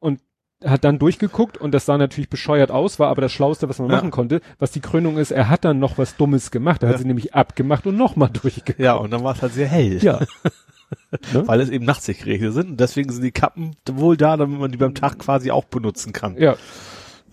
und 0.00 0.20
hat 0.64 0.84
dann 0.84 0.98
durchgeguckt 1.00 1.58
und 1.58 1.72
das 1.72 1.86
sah 1.86 1.98
natürlich 1.98 2.30
bescheuert 2.30 2.70
aus, 2.70 2.98
war 3.00 3.08
aber 3.08 3.20
das 3.22 3.32
Schlauste, 3.32 3.68
was 3.68 3.78
man 3.80 3.90
Ja. 3.90 3.96
machen 3.96 4.10
konnte. 4.12 4.40
Was 4.58 4.70
die 4.70 4.80
Krönung 4.80 5.16
ist, 5.18 5.30
er 5.32 5.48
hat 5.48 5.64
dann 5.64 5.78
noch 5.80 5.98
was 5.98 6.16
Dummes 6.16 6.50
gemacht. 6.52 6.82
Er 6.82 6.90
hat 6.90 6.96
Ja. 6.96 7.00
sie 7.02 7.06
nämlich 7.08 7.34
abgemacht 7.34 7.86
und 7.86 7.96
nochmal 7.96 8.28
durchgeguckt. 8.32 8.78
Ja, 8.78 8.94
und 8.94 9.10
dann 9.10 9.24
war 9.24 9.34
es 9.34 9.42
halt 9.42 9.54
sehr 9.54 9.66
hell. 9.68 9.98
Ja. 10.02 10.20
Weil 11.32 11.60
es 11.62 11.70
eben 11.70 11.84
Nachtsichtgeräte 11.86 12.52
sind 12.52 12.70
und 12.70 12.80
deswegen 12.80 13.10
sind 13.10 13.22
die 13.24 13.32
Kappen 13.32 13.72
wohl 13.90 14.16
da, 14.16 14.36
damit 14.36 14.60
man 14.60 14.70
die 14.70 14.76
beim 14.78 14.94
Tag 14.94 15.18
quasi 15.18 15.50
auch 15.50 15.64
benutzen 15.64 16.12
kann. 16.12 16.36
ja. 16.36 16.56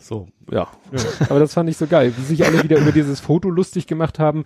So, 0.10 0.28
ja. 0.50 0.68
Ja, 0.92 1.00
aber 1.30 1.38
das 1.40 1.54
fand 1.54 1.70
ich 1.70 1.78
so 1.78 1.86
geil, 1.86 2.12
wie 2.18 2.24
sich 2.24 2.44
alle 2.44 2.64
wieder 2.64 2.80
über 2.80 2.92
dieses 2.92 3.20
Foto 3.20 3.48
lustig 3.52 3.86
gemacht 3.86 4.18
haben. 4.18 4.44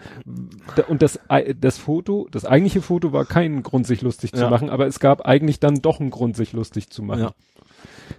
Und 0.89 1.01
das, 1.01 1.17
das 1.61 1.77
Foto, 1.77 2.27
das 2.29 2.43
eigentliche 2.43 2.81
Foto 2.81 3.13
war 3.13 3.23
kein 3.23 3.63
Grund, 3.63 3.87
sich 3.87 4.01
lustig 4.01 4.33
zu 4.33 4.41
Ja. 4.41 4.49
machen, 4.49 4.69
aber 4.69 4.87
es 4.87 4.99
gab 4.99 5.21
eigentlich 5.25 5.61
dann 5.61 5.75
doch 5.81 6.01
einen 6.01 6.09
Grund, 6.09 6.35
sich 6.35 6.51
lustig 6.51 6.89
zu 6.89 7.01
machen. 7.01 7.21
Ja. 7.21 7.31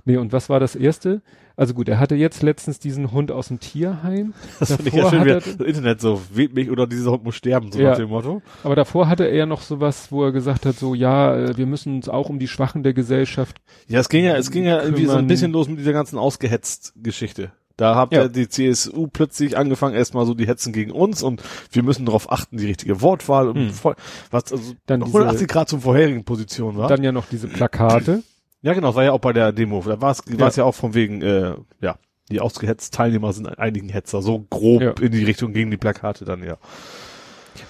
Nee, 0.07 0.17
und 0.17 0.33
was 0.33 0.49
war 0.49 0.59
das 0.59 0.75
erste? 0.75 1.21
Also 1.57 1.73
gut, 1.75 1.89
er 1.89 2.01
hatte 2.01 2.17
jetzt 2.17 2.43
letztens 2.43 2.81
diesen 2.81 3.13
Hund 3.13 3.31
aus 3.31 3.49
dem 3.49 3.61
Tierheim. 3.61 4.35
Das 4.59 4.73
finde 4.75 4.89
ich 4.89 4.95
ja 4.95 5.09
schön, 5.11 5.25
wie 5.25 5.31
er- 5.31 5.41
das 5.41 5.47
Internet 5.55 6.01
so, 6.01 6.21
wählt 6.33 6.53
mich 6.55 6.71
oder 6.71 6.87
dieser 6.87 7.13
Hund 7.13 7.23
muss 7.25 7.37
sterben, 7.37 7.71
so 7.71 7.79
Ja. 7.81 7.91
nach 7.91 7.97
dem 7.99 8.09
Motto. 8.09 8.43
Aber 8.65 8.75
davor 8.75 9.09
hatte 9.09 9.25
er 9.29 9.35
ja 9.37 9.47
noch 9.47 9.63
sowas, 9.63 10.11
wo 10.11 10.25
er 10.25 10.33
gesagt 10.33 10.67
hat, 10.67 10.77
so, 10.77 10.95
ja, 10.95 11.37
äh, 11.37 11.57
wir 11.57 11.67
müssen 11.67 11.95
uns 11.97 12.09
auch 12.09 12.29
um 12.29 12.39
die 12.41 12.49
Schwachen 12.49 12.83
der 12.83 12.93
Gesellschaft. 12.93 13.59
Ja, 13.87 14.01
es 14.01 14.09
ging 14.09 14.25
ja, 14.25 14.37
es 14.37 14.51
ging 14.51 14.65
ja 14.65 14.83
irgendwie 14.83 15.07
so 15.07 15.13
ein 15.17 15.27
bisschen 15.29 15.53
los 15.53 15.69
mit 15.69 15.79
dieser 15.79 15.93
ganzen 15.93 16.19
ausgehetzt 16.19 16.93
Geschichte. 16.97 17.53
Da 17.77 17.97
hat 17.97 18.13
Ja. 18.13 18.23
ja. 18.23 18.29
die 18.29 18.49
CSU 18.49 19.09
plötzlich 19.09 19.57
angefangen, 19.57 19.97
erstmal 19.97 20.27
so 20.27 20.35
die 20.35 20.47
Hetzen 20.47 20.73
gegen 20.73 20.93
uns 20.93 21.23
und 21.25 21.43
wir 21.73 21.83
müssen 21.83 22.07
darauf 22.07 22.31
achten, 22.31 22.57
die 22.57 22.67
richtige 22.67 23.01
Wortwahl 23.01 23.49
und 23.49 23.57
Hm. 23.57 23.71
voll, 23.71 23.97
was 24.31 24.53
also 24.53 24.75
Dann 24.87 25.03
180 25.03 25.39
diese- 25.39 25.47
Grad 25.49 25.69
zum 25.69 25.81
vorherigen 25.81 26.25
Position 26.25 26.77
war. 26.77 26.89
Dann 26.89 27.03
ja 27.03 27.11
noch 27.13 27.27
diese 27.29 27.49
Plakate. 27.49 28.23
Ja, 28.65 28.73
genau, 28.73 28.95
war 28.95 29.05
ja 29.05 29.13
auch 29.13 29.21
bei 29.21 29.33
der 29.33 29.53
Demo. 29.53 29.83
Da 29.87 30.01
war 30.01 30.11
es 30.11 30.23
Ja. 30.27 30.37
ja. 30.39 30.49
ja 30.49 30.65
auch 30.65 30.75
von 30.75 30.95
wegen, 30.95 31.21
äh, 31.23 31.55
ja, 31.81 31.97
die 32.31 32.41
ausgehetzten 32.41 32.97
Teilnehmer 32.97 33.33
sind 33.35 33.59
einigen 33.59 33.91
Hetzer, 33.91 34.23
so 34.23 34.41
grob 34.49 34.81
Ja. 34.83 34.95
in 35.01 35.13
die 35.13 35.23
Richtung 35.25 35.53
gegen 35.53 35.71
die 35.71 35.77
Plakate 35.77 36.25
dann, 36.25 36.43
ja. 36.43 36.57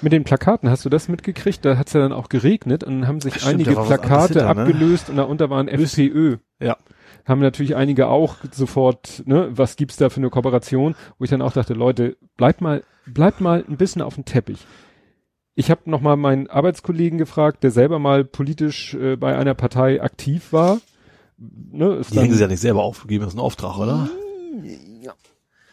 Mit 0.00 0.12
den 0.12 0.24
Plakaten, 0.24 0.70
hast 0.70 0.85
du 0.85 0.88
das 0.88 1.09
mitgekriegt? 1.09 1.64
Da 1.64 1.76
hat 1.76 1.88
es 1.88 1.92
ja 1.92 2.00
dann 2.00 2.12
auch 2.12 2.28
geregnet 2.28 2.85
und 2.85 3.00
dann 3.00 3.09
haben 3.09 3.20
sich 3.20 3.35
Stimmt, 3.35 3.54
einige 3.54 3.72
Plakate 3.72 4.35
hinter, 4.40 4.54
ne? 4.54 4.62
abgelöst 4.62 5.11
und 5.11 5.16
darunter 5.16 5.50
waren 5.50 5.68
FPÖ. 5.68 6.37
Ja. 6.61 6.76
Haben 7.26 7.40
natürlich 7.40 7.74
einige 7.74 8.07
auch 8.07 8.37
sofort, 8.52 9.22
ne, 9.26 9.48
was 9.50 9.76
gibt's 9.76 9.96
da 9.96 10.11
für 10.11 10.18
eine 10.18 10.30
Kooperation, 10.30 10.94
wo 11.18 11.24
ich 11.24 11.30
dann 11.30 11.42
auch 11.42 11.52
dachte, 11.52 11.74
Leute, 11.74 12.16
bleibt 12.37 12.61
mal, 12.61 12.83
bleibt 13.07 13.40
mal 13.40 13.64
ein 13.68 13.76
bisschen 13.76 14.00
auf 14.02 14.14
dem 14.14 14.24
Teppich. 14.24 14.66
Ich 15.55 15.71
habe 15.71 15.83
noch 15.88 16.01
mal 16.01 16.17
meinen 16.17 16.49
Arbeitskollegen 16.49 17.19
gefragt, 17.19 17.62
der 17.62 17.71
selber 17.71 17.99
mal 17.99 18.25
politisch 18.25 18.95
äh, 18.95 19.17
bei 19.17 19.37
einer 19.38 19.55
Partei 19.55 20.03
aktiv 20.03 20.53
war. 20.53 20.81
Ne, 21.38 21.95
ist 21.95 22.11
Die 22.11 22.14
dann- 22.17 22.25
hängen 22.25 22.35
sie 22.35 22.40
ja 22.43 22.49
nicht 22.49 22.61
selber 22.61 22.83
aufgegeben, 22.83 23.25
das 23.25 23.35
ist 23.35 23.38
ein 23.38 23.43
Auftrag, 23.43 23.79
oder? 23.79 24.09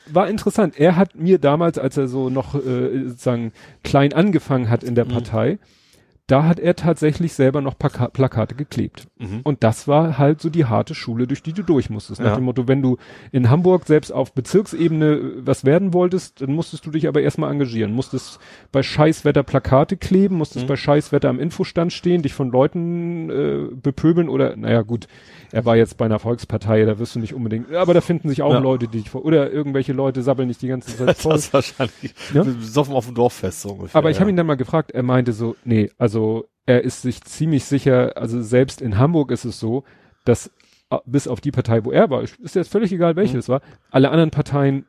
war 0.07 0.27
interessant. 0.27 0.77
Er 0.77 0.97
hat 0.97 1.15
mir 1.15 1.39
damals, 1.39 1.77
als 1.77 1.95
er 1.95 2.07
so 2.07 2.29
noch 2.29 2.53
äh, 2.55 3.07
sozusagen 3.07 3.53
klein 3.83 4.11
angefangen 4.13 4.69
hat 4.69 4.83
in 4.83 4.93
der 4.95 5.05
Mhm. 5.05 5.09
Partei, 5.09 5.59
da 6.31 6.45
hat 6.45 6.59
er 6.59 6.75
tatsächlich 6.75 7.33
selber 7.33 7.61
noch 7.61 7.77
Plaka 7.77 8.07
Plakate 8.07 8.55
geklebt. 8.55 9.07
Mhm. 9.19 9.41
Und 9.43 9.63
das 9.63 9.87
war 9.87 10.17
halt 10.17 10.41
so 10.41 10.49
die 10.49 10.65
harte 10.65 10.95
Schule, 10.95 11.27
durch 11.27 11.43
die 11.43 11.53
du 11.53 11.61
durch 11.63 11.89
musstest. 11.89 12.21
Nach 12.21 12.29
Ja. 12.29 12.35
dem 12.35 12.45
Motto, 12.45 12.67
wenn 12.67 12.81
du 12.81 12.97
in 13.31 13.49
Hamburg 13.49 13.85
selbst 13.85 14.11
auf 14.11 14.33
Bezirksebene 14.33 15.05
äh, 15.13 15.21
was 15.45 15.65
werden 15.65 15.93
wolltest, 15.93 16.41
dann 16.41 16.53
musstest 16.53 16.85
du 16.85 16.91
dich 16.91 17.07
aber 17.07 17.21
erstmal 17.21 17.51
engagieren. 17.51 17.93
Musstest 17.93 18.39
bei 18.71 18.81
Scheißwetter 18.83 19.43
Plakate 19.43 19.97
kleben, 19.97 20.35
musstest 20.37 20.65
Mhm. 20.65 20.69
bei 20.69 20.75
Scheißwetter 20.77 21.29
am 21.29 21.39
Infostand 21.39 21.91
stehen, 21.93 22.21
dich 22.21 22.33
von 22.33 22.49
Leuten 22.51 23.29
äh, 23.29 23.67
bepöbeln 23.75 24.29
oder, 24.29 24.55
naja 24.55 24.81
gut, 24.83 25.07
er 25.51 25.65
war 25.65 25.75
jetzt 25.75 25.97
bei 25.97 26.05
einer 26.05 26.19
Volkspartei, 26.19 26.85
da 26.85 26.97
wirst 26.99 27.15
du 27.15 27.19
nicht 27.19 27.33
unbedingt, 27.33 27.73
aber 27.73 27.93
da 27.93 27.99
finden 28.01 28.29
sich 28.29 28.41
auch 28.41 28.53
Ja. 28.53 28.59
Leute, 28.59 28.87
die 28.87 28.99
dich 28.99 29.09
vor, 29.09 29.25
oder 29.25 29.51
irgendwelche 29.51 29.91
Leute 29.91 30.21
sabbeln 30.23 30.47
nicht 30.47 30.61
die 30.61 30.67
ganze 30.67 30.95
Zeit 30.95 31.17
voll. 31.17 31.33
Das 31.33 31.45
ist 31.45 31.53
wahrscheinlich 31.53 32.13
Ja? 32.33 32.43
besoffen 32.43 32.93
auf 32.95 33.05
dem 33.07 33.15
Dorffest 33.15 33.61
so 33.61 33.69
ungefähr. 33.71 33.97
Aber 33.99 34.09
ich 34.09 34.17
ja. 34.17 34.21
habe 34.21 34.29
ihn 34.29 34.37
dann 34.37 34.45
mal 34.47 34.55
gefragt, 34.55 34.91
er 34.91 35.03
meinte 35.03 35.33
so, 35.33 35.55
nee, 35.65 35.89
also 35.97 36.20
er 36.65 36.83
ist 36.83 37.01
sich 37.01 37.21
ziemlich 37.23 37.65
sicher, 37.65 38.13
also 38.17 38.41
selbst 38.41 38.81
in 38.81 38.97
Hamburg 38.97 39.31
ist 39.31 39.45
es 39.45 39.59
so, 39.59 39.83
dass 40.25 40.51
äh, 40.89 40.97
bis 41.05 41.27
auf 41.27 41.41
die 41.41 41.51
Partei, 41.51 41.83
wo 41.85 41.91
er 41.91 42.09
war, 42.09 42.21
ist 42.21 42.55
jetzt 42.55 42.71
völlig 42.71 42.91
egal, 42.91 43.15
welche 43.15 43.33
Mhm. 43.33 43.39
es 43.39 43.49
war, 43.49 43.61
alle 43.91 44.09
anderen 44.11 44.31
Parteien, 44.31 44.85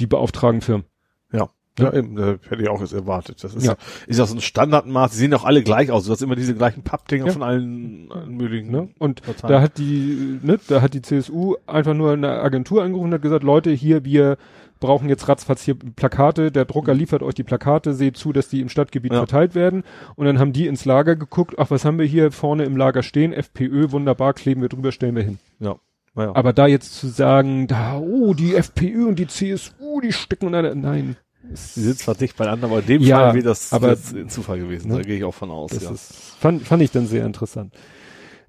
die 0.00 0.06
beauftragen 0.06 0.60
Firmen. 0.60 0.86
Ja. 1.32 1.48
Ja, 1.78 1.92
eben, 1.92 2.16
äh, 2.16 2.38
hätte 2.48 2.62
ich 2.62 2.68
auch 2.70 2.80
jetzt 2.80 2.94
erwartet. 2.94 3.44
Das 3.44 3.54
ist 3.54 3.64
Ja. 3.66 3.72
ja, 3.72 3.78
ist 4.06 4.18
auch 4.20 4.26
so 4.28 4.34
ein 4.36 4.40
Standardmaß. 4.40 5.10
Die 5.10 5.18
sehen 5.18 5.34
auch 5.34 5.44
alle 5.44 5.62
gleich 5.62 5.90
aus. 5.90 6.06
Du 6.06 6.12
hast 6.12 6.22
immer 6.22 6.34
diese 6.36 6.54
gleichen 6.54 6.82
Pappdinger 6.82 7.26
Ja. 7.26 7.32
von 7.32 7.42
allen, 7.42 8.10
allen 8.10 8.34
möglichen. 8.34 8.70
Ne? 8.70 8.88
Und 8.98 9.20
Parteien. 9.22 9.52
da 9.52 9.60
hat 9.60 9.76
die, 9.76 10.38
ne, 10.42 10.58
da 10.68 10.80
hat 10.80 10.94
die 10.94 11.02
CSU 11.02 11.56
einfach 11.66 11.92
nur 11.92 12.12
eine 12.14 12.30
Agentur 12.40 12.82
angerufen 12.82 13.08
und 13.08 13.14
hat 13.14 13.20
gesagt, 13.20 13.44
Leute, 13.44 13.72
hier, 13.72 14.06
wir 14.06 14.38
brauchen 14.80 15.08
jetzt 15.08 15.28
ratzfatz 15.28 15.62
hier 15.62 15.74
Plakate, 15.74 16.52
der 16.52 16.64
Drucker 16.64 16.94
liefert 16.94 17.22
euch 17.22 17.34
die 17.34 17.42
Plakate, 17.44 17.94
seht 17.94 18.16
zu, 18.16 18.32
dass 18.32 18.48
die 18.48 18.60
im 18.60 18.68
Stadtgebiet 18.68 19.12
Ja. 19.12 19.18
verteilt 19.18 19.54
werden. 19.54 19.84
Und 20.14 20.26
dann 20.26 20.38
haben 20.38 20.52
die 20.52 20.66
ins 20.66 20.84
Lager 20.84 21.16
geguckt, 21.16 21.54
ach, 21.58 21.70
was 21.70 21.84
haben 21.84 21.98
wir 21.98 22.06
hier 22.06 22.32
vorne 22.32 22.64
im 22.64 22.76
Lager 22.76 23.02
stehen? 23.02 23.32
FPÖ, 23.32 23.90
wunderbar, 23.90 24.34
kleben 24.34 24.62
wir 24.62 24.68
drüber, 24.68 24.92
stellen 24.92 25.16
wir 25.16 25.22
hin. 25.22 25.38
Ja. 25.60 25.76
Ja. 26.16 26.34
Aber 26.34 26.52
da 26.54 26.66
jetzt 26.66 26.94
zu 26.94 27.08
sagen, 27.08 27.66
da, 27.66 27.98
oh, 27.98 28.32
die 28.32 28.54
FPÖ 28.54 29.06
und 29.06 29.18
die 29.18 29.26
CSU, 29.26 30.00
die 30.00 30.12
stecken 30.12 30.46
unter, 30.46 30.74
nein. 30.74 31.16
Sie 31.52 31.82
sind 31.82 31.98
zwar 31.98 32.14
dicht 32.14 32.36
beieinander, 32.36 32.66
aber 32.68 32.80
in 32.80 32.86
dem 32.86 33.02
Ja, 33.02 33.18
Fall 33.18 33.34
wird 33.34 33.46
das, 33.46 33.72
aber- 33.72 33.96
Zufall 34.28 34.58
gewesen. 34.58 34.88
Ne? 34.88 34.96
Da 34.96 35.02
gehe 35.02 35.16
ich 35.18 35.24
auch 35.24 35.34
von 35.34 35.50
aus. 35.50 35.70
Das 35.72 35.82
ja. 35.84 35.90
ist, 35.92 36.12
fand, 36.40 36.62
fand 36.62 36.82
ich 36.82 36.90
dann 36.90 37.06
sehr 37.06 37.24
interessant. 37.26 37.74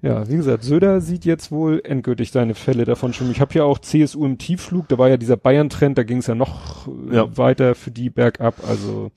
Ja, 0.00 0.28
wie 0.28 0.36
gesagt, 0.36 0.62
Söder 0.62 1.00
sieht 1.00 1.24
jetzt 1.24 1.50
wohl 1.50 1.80
endgültig 1.84 2.30
seine 2.30 2.54
Fälle 2.54 2.84
davon 2.84 3.12
schon. 3.12 3.30
Ich 3.32 3.40
habe 3.40 3.54
ja 3.54 3.64
auch 3.64 3.80
CSU 3.80 4.24
im 4.24 4.38
Tiefflug, 4.38 4.86
da 4.88 4.96
war 4.98 5.08
ja 5.08 5.16
dieser 5.16 5.36
Bayern-Trend, 5.36 5.98
da 5.98 6.04
ging 6.04 6.18
es 6.18 6.28
ja 6.28 6.36
noch 6.36 6.86
äh, 7.10 7.16
Ja. 7.16 7.36
weiter 7.36 7.74
für 7.74 7.90
die 7.90 8.08
bergab. 8.08 8.54
Also 8.66 9.10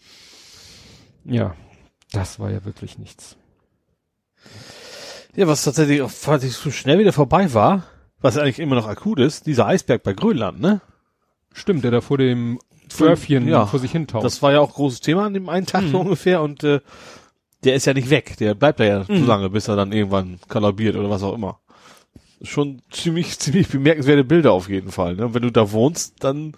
ja, 1.23 1.55
das 2.11 2.39
war 2.39 2.49
ja 2.49 2.65
wirklich 2.65 2.97
nichts. 2.97 3.37
ja, 5.35 5.47
was 5.47 5.63
tatsächlich 5.63 6.01
auch 6.01 6.09
fand 6.09 6.43
ich, 6.43 6.53
so 6.53 6.71
schnell 6.71 6.97
wieder 6.99 7.13
vorbei 7.13 7.53
war, 7.53 7.83
was 8.19 8.37
eigentlich 8.37 8.59
immer 8.59 8.75
noch 8.75 8.87
akut 8.87 9.19
ist, 9.19 9.45
dieser 9.45 9.67
Eisberg 9.67 10.01
bei 10.03 10.13
Grönland, 10.13 10.59
ne? 10.59 10.81
Stimmt, 11.53 11.83
der 11.83 11.91
da 11.91 12.01
vor 12.01 12.17
dem 12.17 12.59
Dörfchen 12.97 13.47
Ja. 13.47 13.65
vor 13.67 13.79
sich 13.79 13.91
hin 13.91 14.07
taucht. 14.07 14.23
Das 14.25 14.41
war 14.41 14.51
ja 14.51 14.59
auch 14.61 14.73
großes 14.73 15.01
Thema 15.01 15.25
an 15.25 15.33
dem 15.33 15.47
einen 15.47 15.65
Tag 15.67 15.83
so 15.91 15.99
ungefähr 15.99 16.41
und 16.41 16.63
äh, 16.63 16.79
der 17.63 17.75
ist 17.75 17.85
ja 17.85 17.93
nicht 17.93 18.09
weg. 18.09 18.37
Der 18.37 18.53
bleibt 18.55 18.79
da 18.79 18.83
ja 18.83 19.03
so 19.03 19.13
lange, 19.13 19.49
bis 19.49 19.67
er 19.67 19.75
dann 19.75 19.91
irgendwann 19.91 20.39
kollabiert 20.47 20.95
oder 20.95 21.09
was 21.09 21.23
auch 21.23 21.33
immer. 21.33 21.59
Schon 22.41 22.81
ziemlich, 22.91 23.37
ziemlich 23.39 23.67
bemerkenswerte 23.67 24.23
Bilder 24.23 24.51
auf 24.51 24.69
jeden 24.69 24.91
Fall. 24.91 25.15
Ne? 25.15 25.25
Und 25.27 25.33
wenn 25.33 25.43
du 25.43 25.51
da 25.51 25.71
wohnst, 25.71 26.23
dann 26.23 26.53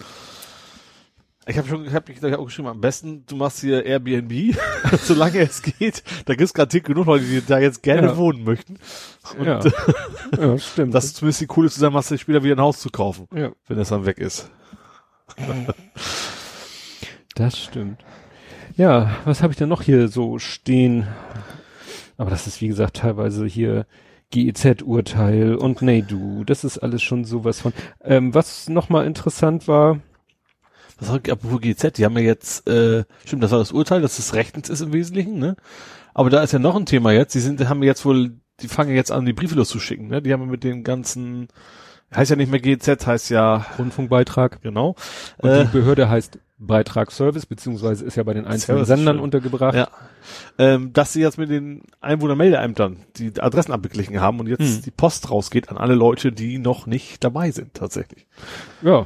ich 1.45 1.57
habe 1.57 1.67
schon, 1.67 1.85
ich 1.85 1.93
habe 1.93 2.13
da 2.13 2.37
auch 2.37 2.45
geschrieben, 2.45 2.69
am 2.69 2.79
besten 2.79 3.25
du 3.25 3.35
machst 3.35 3.59
hier 3.59 3.85
Airbnb, 3.85 4.55
solange 5.01 5.39
es 5.39 5.61
geht. 5.61 6.01
Da 6.25 6.35
gibt's 6.35 6.53
gerade 6.53 6.79
genug 6.79 7.05
Leute, 7.05 7.25
die 7.25 7.41
da 7.45 7.59
jetzt 7.59 7.83
gerne 7.83 8.07
Ja. 8.07 8.17
wohnen 8.17 8.45
möchten. 8.45 8.77
Und 9.37 9.45
ja. 9.45 9.59
ja, 10.37 10.57
stimmt. 10.57 10.93
das 10.93 11.05
ist 11.05 11.17
zumindest 11.17 11.41
die 11.41 11.47
coole 11.47 11.69
Zusammenhang, 11.69 12.17
später 12.17 12.43
wieder 12.43 12.55
ein 12.55 12.61
Haus 12.61 12.79
zu 12.79 12.89
kaufen, 12.89 13.27
ja, 13.35 13.51
wenn 13.67 13.77
es 13.77 13.89
dann 13.89 14.05
weg 14.05 14.19
ist. 14.19 14.49
das 17.35 17.59
stimmt. 17.59 18.05
Ja, 18.75 19.17
was 19.25 19.43
habe 19.43 19.53
ich 19.53 19.57
denn 19.57 19.69
noch 19.69 19.83
hier 19.83 20.07
so 20.07 20.39
stehen? 20.39 21.07
Aber 22.17 22.29
das 22.29 22.47
ist 22.47 22.61
wie 22.61 22.67
gesagt 22.67 22.97
teilweise 22.97 23.45
hier 23.45 23.85
GEZ-Urteil 24.31 25.55
und 25.55 25.81
nee 25.83 26.01
du, 26.01 26.43
das 26.43 26.63
ist 26.63 26.79
alles 26.79 27.03
schon 27.03 27.23
sowas 27.23 27.61
von. 27.61 27.73
Ähm, 28.03 28.33
was 28.33 28.69
nochmal 28.69 29.05
interessant 29.05 29.67
war, 29.67 29.99
Was 30.99 31.09
hat, 31.09 31.29
apropos 31.29 31.61
GZ, 31.61 31.97
die 31.97 32.05
haben 32.05 32.17
ja 32.17 32.23
jetzt, 32.23 32.67
äh, 32.67 33.03
stimmt, 33.25 33.43
das 33.43 33.51
war 33.51 33.59
das 33.59 33.71
Urteil, 33.71 34.01
dass 34.01 34.19
es 34.19 34.33
rechtens 34.33 34.69
ist 34.69 34.81
im 34.81 34.93
Wesentlichen, 34.93 35.37
ne? 35.37 35.55
Aber 36.13 36.29
da 36.29 36.41
ist 36.43 36.53
ja 36.53 36.59
noch 36.59 36.75
ein 36.75 36.85
Thema 36.85 37.11
jetzt, 37.11 37.35
die 37.35 37.39
sind, 37.39 37.67
haben 37.67 37.83
jetzt 37.83 38.05
wohl, 38.05 38.33
die 38.61 38.67
fangen 38.67 38.95
jetzt 38.95 39.11
an, 39.11 39.25
die 39.25 39.33
Briefe 39.33 39.55
loszuschicken, 39.55 40.07
ne? 40.07 40.21
Die 40.21 40.33
haben 40.33 40.41
ja 40.41 40.47
mit 40.47 40.63
den 40.63 40.83
ganzen, 40.83 41.47
heißt 42.15 42.31
ja 42.31 42.37
nicht 42.37 42.51
mehr 42.51 42.59
GZ, 42.59 43.05
heißt 43.05 43.29
ja, 43.31 43.65
Rundfunkbeitrag 43.79 44.61
genau. 44.61 44.95
und 45.39 45.49
Äh, 45.49 45.65
die 45.65 45.71
Behörde 45.71 46.09
heißt 46.09 46.39
Beitragsservice, 46.65 47.45
beziehungsweise 47.45 48.05
ist 48.05 48.15
ja 48.15 48.23
bei 48.23 48.33
den 48.33 48.45
einzelnen 48.45 48.77
Service, 48.77 48.87
Sendern 48.87 49.15
stimmt. 49.15 49.23
untergebracht. 49.23 49.75
Ja. 49.75 49.87
Ähm, 50.57 50.93
dass 50.93 51.13
sie 51.13 51.21
jetzt 51.21 51.37
mit 51.37 51.49
den 51.49 51.83
Einwohnermeldeämtern 52.01 52.97
die 53.17 53.39
Adressen 53.39 53.71
abgeglichen 53.71 54.19
haben 54.21 54.39
und 54.39 54.47
jetzt 54.47 54.61
Hm. 54.61 54.81
die 54.83 54.91
Post 54.91 55.29
rausgeht 55.29 55.69
an 55.69 55.77
alle 55.77 55.95
Leute, 55.95 56.31
die 56.31 56.57
noch 56.59 56.85
nicht 56.87 57.23
dabei 57.23 57.51
sind, 57.51 57.73
tatsächlich. 57.73 58.27
ja. 58.81 59.05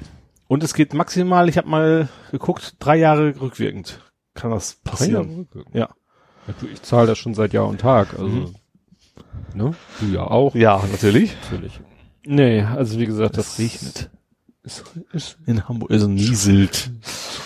Und 0.49 0.63
es 0.63 0.73
geht 0.73 0.93
maximal, 0.93 1.49
ich 1.49 1.57
habe 1.57 1.67
mal 1.67 2.07
geguckt, 2.31 2.75
drei 2.79 2.95
Jahre 2.95 3.33
rückwirkend 3.41 3.99
kann 4.33 4.49
das 4.51 4.75
passieren. 4.75 5.49
Ja. 5.73 5.89
Ja, 6.47 6.53
du, 6.61 6.67
ich 6.67 6.81
zahle 6.83 7.07
das 7.07 7.17
schon 7.17 7.33
seit 7.33 7.51
Jahr 7.51 7.67
und 7.67 7.81
Tag, 7.81 8.13
also, 8.13 8.23
Mhm. 8.27 8.55
ne? 9.53 9.73
Du 9.99 10.05
ja 10.05 10.21
auch. 10.23 10.55
Ja, 10.55 10.81
natürlich. 10.89 11.35
Natürlich. 11.51 11.81
Nee, 12.23 12.61
also 12.61 12.97
wie 12.97 13.05
gesagt, 13.05 13.35
das, 13.37 13.57
Das 13.57 13.59
regnet. 13.59 14.09
Ist, 14.67 14.83
ist, 15.13 15.37
In 15.45 15.67
Hamburg, 15.69 15.89
also 15.91 16.07
nieselt. 16.09 16.91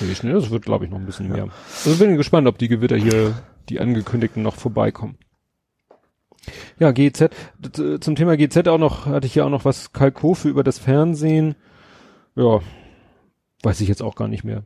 regnet. 0.02 0.36
Das 0.36 0.50
wird, 0.50 0.66
glaube 0.66 0.86
ich, 0.86 0.92
noch 0.92 0.98
ein 0.98 1.06
bisschen 1.06 1.30
mehr. 1.30 1.50
Also 1.86 1.96
bin 1.98 2.10
ich 2.10 2.18
gespannt, 2.18 2.48
ob 2.48 2.58
die 2.58 2.68
Gewitter 2.68 2.98
hier, 2.98 3.36
die 3.70 3.80
angekündigten, 3.80 4.42
noch 4.42 4.56
vorbeikommen. 4.56 5.18
Ja, 6.80 6.92
GZ. 6.92 7.30
Zum 8.00 8.16
Thema 8.16 8.36
GZ 8.38 8.68
auch 8.68 8.80
noch, 8.80 9.06
hatte 9.06 9.28
ich 9.28 9.36
ja 9.36 9.46
auch 9.46 9.50
noch 9.52 9.66
was 9.66 9.94
Kalkofe 9.94 10.50
über 10.50 10.64
das 10.64 10.80
Fernsehen. 10.80 11.54
Ja, 12.36 12.62
weiß 13.62 13.82
ich 13.82 13.88
jetzt 13.88 14.02
auch 14.02 14.16
gar 14.16 14.28
nicht 14.28 14.44
mehr. 14.44 14.64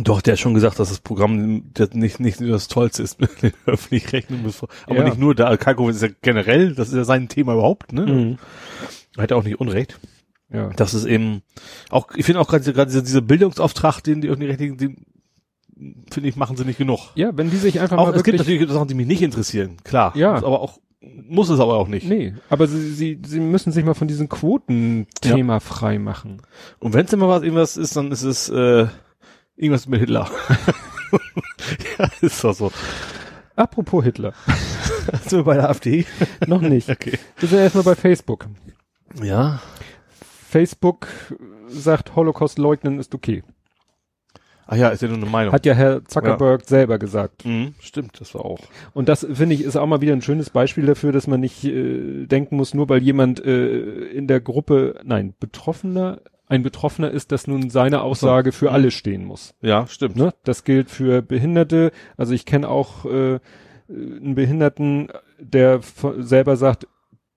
Doch, 0.00 0.20
der 0.20 0.32
hat 0.32 0.40
schon 0.40 0.54
gesagt, 0.54 0.80
dass 0.80 0.88
das 0.88 0.98
Programm 1.00 1.70
das 1.74 1.92
nicht, 1.92 2.18
nicht 2.18 2.40
nur 2.40 2.50
das 2.50 2.66
Tollste 2.66 3.04
ist 3.04 3.20
mit 3.20 3.40
den 3.42 3.52
öffentlich 3.66 4.12
Rechnungen. 4.12 4.52
Aber 4.86 4.96
Ja. 4.96 5.04
nicht 5.04 5.18
nur 5.18 5.36
da, 5.36 5.56
Kalkofe 5.56 5.92
ist 5.92 6.02
ja 6.02 6.08
generell, 6.22 6.74
das 6.74 6.88
ist 6.88 6.94
ja 6.96 7.04
sein 7.04 7.28
Thema 7.28 7.52
überhaupt, 7.52 7.92
ne? 7.92 8.02
Mhm. 8.06 8.38
Hat 9.16 9.30
er 9.30 9.36
auch 9.36 9.44
nicht 9.44 9.60
Unrecht. 9.60 10.00
Ja. 10.50 10.70
Das 10.76 10.94
ist 10.94 11.04
eben, 11.04 11.42
auch, 11.90 12.08
ich 12.16 12.24
finde 12.24 12.40
auch 12.40 12.48
gerade 12.48 12.72
gerade 12.72 12.90
dieser, 12.90 13.02
dieser 13.02 13.20
Bildungsauftrag, 13.20 14.00
den 14.02 14.20
die 14.20 14.28
öffentlich 14.28 14.50
Rechtlichen, 14.50 14.76
den, 14.78 15.04
finde 16.10 16.28
ich, 16.28 16.36
machen 16.36 16.56
sie 16.56 16.64
nicht 16.64 16.78
genug. 16.78 17.10
Ja, 17.14 17.36
wenn 17.36 17.50
die 17.50 17.56
sich 17.56 17.80
einfach 17.80 17.98
Auch, 17.98 18.06
mal 18.06 18.16
es 18.16 18.24
gibt 18.24 18.38
natürlich 18.38 18.68
Sachen, 18.70 18.88
die 18.88 18.94
mich 18.94 19.06
nicht 19.06 19.22
interessieren, 19.22 19.76
klar. 19.84 20.16
Ja. 20.16 20.34
Aber 20.34 20.60
auch, 20.60 20.78
muss 21.00 21.50
es 21.50 21.60
aber 21.60 21.74
auch 21.76 21.88
nicht. 21.88 22.08
nee, 22.08 22.34
aber 22.48 22.66
sie, 22.66 22.92
sie, 22.92 23.20
sie 23.24 23.40
müssen 23.40 23.72
sich 23.72 23.84
mal 23.84 23.94
von 23.94 24.08
diesem 24.08 24.28
Quotenthema 24.28 25.60
frei 25.60 25.98
machen. 25.98 26.42
Und 26.78 26.94
wenn 26.94 27.06
es 27.06 27.12
immer 27.12 27.28
was 27.28 27.42
irgendwas 27.42 27.76
ist, 27.76 27.94
dann 27.96 28.10
ist 28.10 28.22
es 28.22 28.48
äh, 28.48 28.86
irgendwas 29.56 29.86
mit 29.86 30.00
Hitler. 30.00 30.30
ja, 31.98 32.10
ist 32.22 32.42
doch 32.42 32.54
so. 32.54 32.72
Apropos 33.54 34.04
Hitler. 34.04 34.32
Sind 35.26 35.40
wir 35.40 35.44
bei 35.44 35.54
der 35.54 35.68
AfD? 35.68 36.06
noch 36.46 36.60
nicht. 36.60 36.88
Okay. 36.98 37.18
Wir 37.38 37.48
sind 37.48 37.58
erstmal 37.58 37.84
bei 37.84 37.94
Facebook. 37.94 38.46
Ja. 39.22 39.60
Facebook 40.48 41.08
sagt, 41.66 42.16
Holocaust 42.16 42.58
leugnen 42.58 42.98
ist 42.98 43.14
okay. 43.14 43.42
Ach 44.66 44.76
ja, 44.76 44.88
ist 44.88 45.02
ja 45.02 45.08
nur 45.08 45.18
eine 45.18 45.26
Meinung. 45.26 45.52
Hat 45.52 45.66
ja 45.66 45.74
Herr 45.74 46.04
Zuckerberg 46.06 46.64
selber 46.64 46.98
gesagt. 46.98 47.44
mhm, 47.44 47.74
stimmt, 47.80 48.18
das 48.20 48.34
war 48.34 48.44
auch. 48.44 48.60
Und 48.94 49.08
das 49.08 49.26
finde 49.30 49.54
ich 49.54 49.62
ist 49.62 49.76
auch 49.76 49.86
mal 49.86 50.00
wieder 50.00 50.14
ein 50.14 50.22
schönes 50.22 50.50
Beispiel 50.50 50.86
dafür, 50.86 51.12
dass 51.12 51.26
man 51.26 51.40
nicht 51.40 51.64
äh, 51.64 52.26
denken 52.26 52.56
muss, 52.56 52.72
nur 52.72 52.88
weil 52.88 53.02
jemand 53.02 53.44
äh, 53.44 54.06
in 54.08 54.26
der 54.26 54.40
Gruppe, 54.40 55.00
nein, 55.04 55.34
Betroffener, 55.38 56.20
ein 56.46 56.62
Betroffener 56.62 57.10
ist, 57.10 57.30
dass 57.30 57.46
nun 57.46 57.68
seine 57.68 58.00
Aussage 58.00 58.52
für 58.52 58.72
alle 58.72 58.90
stehen 58.90 59.24
muss. 59.24 59.54
Ja, 59.60 59.86
stimmt. 59.86 60.16
Ne? 60.16 60.32
Das 60.44 60.64
gilt 60.64 60.90
für 60.90 61.20
Behinderte. 61.20 61.92
Also 62.16 62.32
ich 62.32 62.46
kenne 62.46 62.68
auch 62.68 63.04
äh, 63.04 63.38
einen 63.88 64.34
Behinderten, 64.34 65.08
der 65.38 65.80
selber 66.18 66.56
sagt, 66.56 66.86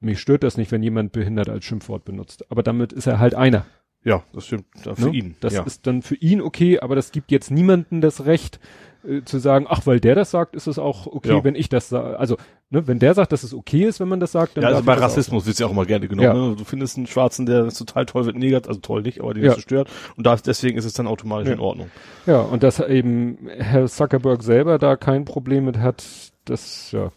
mich 0.01 0.19
stört 0.19 0.43
das 0.43 0.57
nicht, 0.57 0.71
wenn 0.71 0.83
jemand 0.83 1.11
behindert 1.11 1.49
als 1.49 1.65
Schimpfwort 1.65 2.05
benutzt. 2.05 2.45
Aber 2.49 2.63
damit 2.63 2.91
ist 2.93 3.07
er 3.07 3.19
halt 3.19 3.35
einer. 3.35 3.65
Ja, 4.03 4.23
das 4.33 4.47
stimmt. 4.47 4.65
Für 4.81 5.09
ne? 5.09 5.15
ihn. 5.15 5.35
Das 5.41 5.53
ja. 5.53 5.63
ist 5.63 5.85
dann 5.85 6.01
für 6.01 6.15
ihn 6.15 6.41
okay, 6.41 6.79
aber 6.79 6.95
das 6.95 7.11
gibt 7.11 7.31
jetzt 7.31 7.51
niemanden 7.51 8.01
das 8.01 8.25
Recht 8.25 8.59
äh, 9.07 9.21
zu 9.23 9.37
sagen, 9.37 9.67
ach, 9.69 9.85
weil 9.85 9.99
der 9.99 10.15
das 10.15 10.31
sagt, 10.31 10.55
ist 10.55 10.65
es 10.65 10.79
auch 10.79 11.05
okay, 11.05 11.29
Ja. 11.29 11.43
wenn 11.43 11.53
ich 11.53 11.69
das 11.69 11.89
sage. 11.89 12.17
Also, 12.17 12.37
ne, 12.71 12.87
wenn 12.87 12.97
der 12.97 13.13
sagt, 13.13 13.31
dass 13.31 13.43
es 13.43 13.53
okay 13.53 13.83
ist, 13.83 13.99
wenn 13.99 14.07
man 14.07 14.19
das 14.19 14.31
sagt, 14.31 14.57
dann 14.57 14.63
ja, 14.63 14.69
also 14.69 14.83
bei. 14.83 14.93
Rassismus 14.93 15.45
wird's 15.45 15.59
ja 15.59 15.67
auch 15.67 15.71
immer 15.71 15.85
gerne 15.85 16.07
genommen. 16.07 16.27
Ja. 16.27 16.33
Ne? 16.33 16.55
Du 16.55 16.63
findest 16.63 16.97
einen 16.97 17.05
Schwarzen, 17.05 17.45
der 17.45 17.63
das 17.65 17.77
total 17.77 18.07
toll 18.07 18.25
wird, 18.25 18.37
negativ, 18.37 18.69
also 18.69 18.79
toll 18.79 19.03
nicht, 19.03 19.21
aber 19.21 19.35
den 19.35 19.43
Ja. 19.43 19.53
ja. 19.53 19.59
stört. 19.59 19.89
Und 20.17 20.25
da, 20.25 20.35
deswegen 20.35 20.79
ist 20.79 20.85
es 20.85 20.93
dann 20.93 21.05
automatisch 21.05 21.53
in 21.53 21.59
Ordnung. 21.59 21.91
Ja, 22.25 22.41
und 22.41 22.63
dass 22.63 22.79
eben 22.79 23.37
Herr 23.57 23.85
Zuckerberg 23.87 24.41
selber 24.41 24.79
da 24.79 24.95
kein 24.95 25.25
Problem 25.25 25.65
mit 25.65 25.77
hat, 25.77 26.03
das 26.45 26.91
ja, 26.91 27.11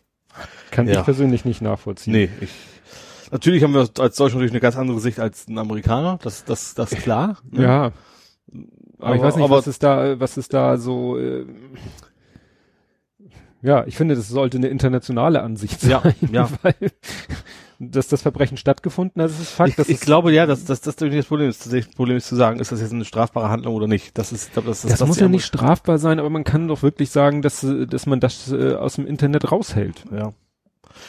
kann 0.70 0.86
ich 0.86 1.02
persönlich 1.02 1.46
nicht 1.46 1.62
nachvollziehen. 1.62 2.12
Nee, 2.12 2.28
ich. 2.42 2.50
Natürlich 3.34 3.64
haben 3.64 3.74
wir 3.74 3.80
als 3.80 4.16
Deutsche 4.16 4.36
natürlich 4.36 4.52
eine 4.52 4.60
ganz 4.60 4.76
andere 4.76 5.00
Sicht 5.00 5.18
als 5.18 5.48
ein 5.48 5.58
Amerikaner. 5.58 6.20
Das, 6.22 6.44
das, 6.44 6.74
das 6.74 6.92
ist 6.92 7.02
klar. 7.02 7.38
ne? 7.50 7.62
Ja. 7.64 7.80
Aber, 7.82 7.92
ich 9.16 9.20
Aber- 9.20 9.22
weiß 9.22 9.36
nicht, 9.36 9.50
was 9.50 9.66
ist 9.66 9.82
da, 9.82 10.20
was 10.20 10.36
ist 10.36 10.54
da 10.54 10.76
so, 10.76 11.18
äh, 11.18 11.44
ja, 13.60 13.84
ich 13.86 13.96
finde, 13.96 14.14
das 14.14 14.28
sollte 14.28 14.56
eine 14.58 14.68
internationale 14.68 15.42
Ansicht 15.42 15.80
sein, 15.80 16.14
Ja, 16.20 16.28
ja. 16.30 16.48
weil, 16.62 16.74
dass 17.80 18.06
das 18.06 18.22
Verbrechen 18.22 18.56
stattgefunden 18.56 19.20
hat, 19.20 19.30
das 19.30 19.40
ist 19.40 19.50
Fakt. 19.50 19.70
Ich, 19.70 19.76
das 19.76 19.88
ich 19.88 19.98
glaube 19.98 20.32
ja, 20.32 20.46
dass 20.46 20.64
das, 20.64 20.80
das 20.82 20.94
das 20.94 21.26
Problem 21.26 21.48
ist, 21.48 21.72
das 21.72 21.88
Problem 21.88 22.16
ist 22.16 22.28
zu 22.28 22.36
sagen, 22.36 22.60
ist 22.60 22.70
das 22.70 22.80
jetzt 22.80 22.92
eine 22.92 23.04
strafbare 23.04 23.48
Handlung 23.48 23.74
oder 23.74 23.88
nicht. 23.88 24.16
Das 24.16 24.30
ist, 24.30 24.46
ich 24.46 24.52
glaube, 24.52 24.68
das, 24.68 24.82
das, 24.82 25.00
das 25.00 25.08
muss 25.08 25.16
die 25.16 25.22
ja 25.24 25.28
nicht 25.28 25.44
strafbar 25.44 25.98
sein, 25.98 26.20
aber 26.20 26.30
man 26.30 26.44
kann 26.44 26.68
doch 26.68 26.84
wirklich 26.84 27.10
sagen, 27.10 27.42
dass, 27.42 27.64
äh, 27.64 27.88
dass 27.88 28.06
man 28.06 28.20
das 28.20 28.52
äh, 28.52 28.74
aus 28.74 28.94
dem 28.94 29.08
Internet 29.08 29.50
raushält. 29.50 30.04
Ja. 30.12 30.32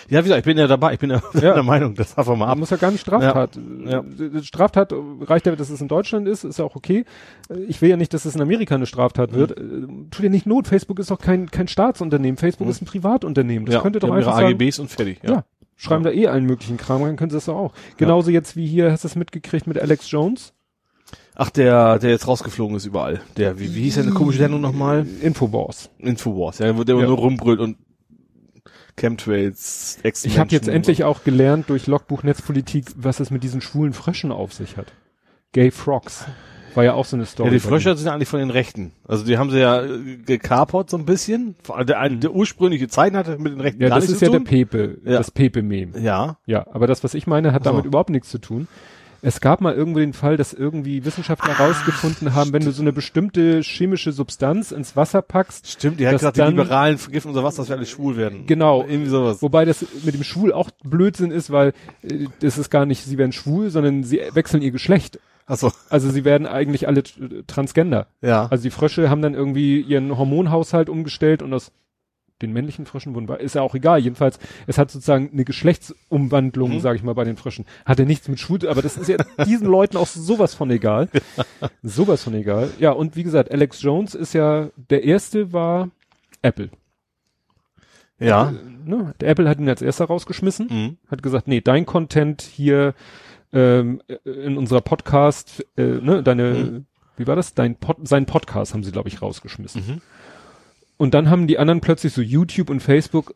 Ja, 0.09 0.19
wie 0.19 0.23
gesagt, 0.23 0.39
ich 0.39 0.45
bin 0.45 0.57
ja 0.57 0.67
dabei, 0.67 0.93
ich 0.93 0.99
bin 0.99 1.09
ja, 1.09 1.21
Ja. 1.33 1.53
der 1.53 1.63
Meinung, 1.63 1.95
das 1.95 2.15
darf 2.15 2.27
man 2.27 2.39
mal 2.39 2.45
Man 2.45 2.51
ab. 2.53 2.57
muss 2.59 2.69
ja 2.69 2.77
gar 2.77 2.91
nicht 2.91 3.01
Straftat. 3.01 3.59
Ja. 3.85 3.99
Äh, 3.99 4.43
Straftat 4.43 4.93
reicht 5.21 5.45
ja, 5.45 5.55
dass 5.55 5.69
es 5.69 5.81
in 5.81 5.87
Deutschland 5.87 6.27
ist, 6.27 6.43
ist 6.43 6.59
ja 6.59 6.65
auch 6.65 6.75
okay. 6.75 7.05
Ich 7.67 7.81
will 7.81 7.89
ja 7.89 7.97
nicht, 7.97 8.13
dass 8.13 8.25
es 8.25 8.35
in 8.35 8.41
Amerika 8.41 8.75
eine 8.75 8.85
Straftat 8.85 9.31
Mhm. 9.31 9.35
wird. 9.35 9.51
Äh, 9.51 9.63
Tut 10.11 10.23
ja 10.23 10.29
nicht 10.29 10.45
Not. 10.45 10.67
Facebook 10.67 10.99
ist 10.99 11.11
doch 11.11 11.19
kein, 11.19 11.49
kein 11.51 11.67
Staatsunternehmen. 11.67 12.37
Facebook 12.37 12.67
Mhm. 12.67 12.71
ist 12.71 12.81
ein 12.81 12.85
Privatunternehmen. 12.85 13.65
Das 13.65 13.75
ja, 13.75 13.81
könnte 13.81 13.99
doch 13.99 14.09
haben 14.09 14.17
ihre 14.19 14.27
einfach 14.29 14.41
sagen, 14.41 14.53
AGBs 14.53 14.79
und 14.79 14.89
fertig. 14.91 15.19
ja. 15.23 15.31
Ja. 15.31 15.43
schreiben 15.77 16.03
da 16.03 16.11
eh 16.11 16.27
allen 16.27 16.45
möglichen 16.45 16.77
Kram, 16.77 17.01
dann 17.01 17.15
können 17.17 17.29
sie 17.31 17.37
das 17.37 17.45
doch 17.45 17.55
auch. 17.57 17.73
Genauso 17.97 18.31
jetzt 18.31 18.55
wie 18.55 18.65
hier, 18.67 18.91
hast 18.91 19.03
du 19.03 19.07
das 19.09 19.15
mitgekriegt 19.15 19.67
mit 19.67 19.77
Alex 19.79 20.09
Jones? 20.09 20.53
Ach, 21.35 21.49
der, 21.49 21.99
der 21.99 22.11
jetzt 22.11 22.27
rausgeflogen 22.29 22.77
ist 22.77 22.85
überall. 22.85 23.19
Der, 23.35 23.59
wie, 23.59 23.75
wie 23.75 23.81
hieß 23.83 23.95
der 23.95 24.05
komische 24.11 24.37
Sendung 24.39 24.61
nochmal? 24.61 25.05
Infowars. 25.21 25.89
Infowars, 25.99 26.59
ja, 26.59 26.77
wo 26.77 26.85
der 26.85 26.95
Ja. 26.97 27.05
nur 27.07 27.17
rumbrüllt 27.17 27.59
und 27.59 27.75
Chemtrails, 28.97 29.99
ex 30.03 30.25
Ich 30.25 30.39
habe 30.39 30.49
jetzt 30.51 30.67
endlich 30.67 31.03
auch 31.03 31.23
gelernt 31.23 31.69
durch 31.69 31.87
Logbuch 31.87 32.23
Netzpolitik, 32.23 32.85
was 32.95 33.19
es 33.19 33.29
mit 33.31 33.43
diesen 33.43 33.61
schwulen 33.61 33.93
Fröschen 33.93 34.31
auf 34.31 34.53
sich 34.53 34.77
hat. 34.77 34.93
Gay 35.51 35.71
Frogs. 35.71 36.25
War 36.75 36.83
ja 36.83 36.93
auch 36.93 37.05
so 37.05 37.15
eine 37.15 37.25
Story. 37.25 37.47
Ja, 37.49 37.53
die 37.53 37.59
Frösche 37.61 37.95
sind 37.95 38.09
eigentlich 38.09 38.27
von 38.27 38.39
den 38.39 38.49
Rechten. 38.49 38.91
Also 39.07 39.23
die 39.25 39.37
haben 39.37 39.49
sie 39.49 39.59
ja 39.59 39.81
äh, 39.83 40.17
gekapert 40.25 40.89
so 40.89 40.97
ein 40.97 41.05
bisschen. 41.05 41.55
Vor 41.63 41.77
allem 41.77 41.87
Der, 41.87 41.99
ein- 42.01 42.19
der 42.19 42.31
ursprüngliche 42.33 42.89
Zeichen 42.89 43.15
hatte 43.15 43.37
mit 43.37 43.53
den 43.53 43.61
Rechten 43.61 43.81
Ja, 43.81 43.87
gar 43.87 43.99
das 43.99 44.09
nichts 44.09 44.13
ist 44.21 44.27
zu 44.27 44.33
ja 44.33 44.37
tun. 44.37 44.43
der 44.43 44.49
Pepe, 44.51 44.97
Ja. 45.05 45.11
das 45.17 45.31
Pepe-Meme. 45.31 45.97
Ja, 45.99 46.37
Ja, 46.45 46.65
aber 46.73 46.87
das, 46.87 47.01
was 47.05 47.13
ich 47.13 47.27
meine, 47.27 47.53
hat 47.53 47.61
Ach 47.61 47.65
so. 47.65 47.71
damit 47.71 47.85
überhaupt 47.85 48.09
nichts 48.09 48.27
zu 48.29 48.39
tun. 48.39 48.67
Es 49.27 49.41
gab 49.41 49.59
mal 49.59 49.73
irgendwo 49.73 49.99
den 49.99 50.13
Fall, 50.13 50.37
dass 50.37 50.53
irgendwie 50.53 51.03
Wissenschaftler 51.03 51.57
herausgefunden 51.57 52.35
haben, 52.35 52.53
wenn 52.53 52.63
du 52.63 52.71
so 52.71 52.81
eine 52.83 52.93
bestimmte 52.93 53.61
chemische 53.61 54.11
Substanz 54.11 54.71
ins 54.71 54.95
Wasser 54.95 55.21
packst, 55.23 55.67
stimmt. 55.67 55.99
Die 55.99 56.05
hat 56.07 56.13
gesagt, 56.13 56.37
die 56.37 56.41
dann- 56.41 56.55
Liberalen 56.55 56.97
vergiften 56.99 57.29
unser 57.29 57.43
Wasser, 57.43 57.63
dass 57.63 57.69
wir 57.69 57.75
alle 57.75 57.85
schwul 57.87 58.17
werden. 58.17 58.45
Genau. 58.45 58.83
Irgendwie 58.87 59.09
sowas. 59.09 59.41
wobei 59.41 59.65
das 59.65 59.83
mit 60.03 60.13
dem 60.13 60.23
Schwul 60.23 60.53
auch 60.53 60.69
Blödsinn 60.83 61.31
ist, 61.31 61.49
weil 61.51 61.73
äh, 62.03 62.27
das 62.39 62.57
ist 62.59 62.69
gar 62.69 62.85
nicht, 62.85 63.03
sie 63.03 63.17
werden 63.17 63.31
schwul, 63.31 63.69
sondern 63.71 64.03
sie 64.03 64.21
wechseln 64.33 64.61
ihr 64.61 64.71
Geschlecht. 64.71 65.19
Achso, 65.47 65.71
Also 65.89 66.09
sie 66.09 66.23
werden 66.25 66.47
eigentlich 66.47 66.87
alle 66.87 66.99
äh, 67.01 67.43
Transgender. 67.47 68.07
ja. 68.21 68.47
Also 68.49 68.63
die 68.63 68.71
Frösche 68.71 69.09
haben 69.09 69.21
dann 69.21 69.33
irgendwie 69.33 69.79
ihren 69.81 70.17
Hormonhaushalt 70.17 70.89
umgestellt 70.89 71.41
und 71.41 71.53
aus 71.53 71.71
den 72.41 72.51
männlichen 72.51 72.85
Fröschen 72.85 73.15
wurden, 73.15 73.29
ist 73.39 73.55
ja 73.55 73.61
auch 73.61 73.75
egal. 73.75 73.99
Jedenfalls, 73.99 74.39
es 74.67 74.77
hat 74.77 74.91
sozusagen 74.91 75.29
eine 75.31 75.45
Geschlechtsumwandlung, 75.45 76.73
Mhm. 76.75 76.79
sage 76.81 76.97
ich 76.97 77.03
mal, 77.03 77.15
bei 77.15 77.23
den 77.23 77.37
Fröschen. 77.37 77.65
Hat 77.85 77.97
ja 77.99 78.05
nichts 78.05 78.27
mit 78.27 78.39
Schwul, 78.39 78.67
aber 78.67 78.81
das 78.81 78.97
ist 78.97 79.07
ja 79.07 79.17
diesen 79.45 79.67
Leuten 79.67 79.95
auch 79.97 80.07
sowas 80.07 80.53
von 80.53 80.69
egal. 80.69 81.07
sowas 81.81 82.23
von 82.23 82.33
egal. 82.33 82.69
Ja, 82.79 82.91
und 82.91 83.15
wie 83.15 83.23
gesagt, 83.23 83.51
Alex 83.51 83.81
Jones 83.81 84.15
ist 84.15 84.33
ja, 84.33 84.69
der 84.89 85.03
erste 85.05 85.53
war 85.53 85.89
Apple. 86.41 86.69
ja. 88.19 88.53
Ne? 88.85 89.13
Der 89.19 89.29
Apple 89.29 89.49
hat 89.49 89.59
ihn 89.59 89.67
als 89.69 89.81
erster 89.81 90.05
rausgeschmissen, 90.05 90.67
Mhm. 90.69 90.97
hat 91.09 91.23
gesagt, 91.23 91.47
nee, 91.47 91.61
dein 91.61 91.85
Content 91.85 92.41
hier 92.41 92.93
ähm, 93.53 94.01
in 94.25 94.57
unserer 94.57 94.81
Podcast, 94.81 95.65
äh, 95.77 95.83
ne, 95.83 96.21
deine, 96.21 96.53
Mhm. 96.53 96.85
wie 97.15 97.25
war 97.25 97.37
das? 97.37 97.53
Dein 97.53 97.75
Pod, 97.77 97.97
sein 98.05 98.25
Podcast 98.25 98.73
haben 98.73 98.83
sie, 98.83 98.91
glaube 98.91 99.07
ich, 99.07 99.21
rausgeschmissen. 99.21 100.01
Und 100.97 101.13
dann 101.13 101.29
haben 101.29 101.47
die 101.47 101.57
anderen 101.59 101.81
plötzlich 101.81 102.13
so 102.13 102.21
YouTube 102.21 102.69
und 102.69 102.79
Facebook, 102.81 103.33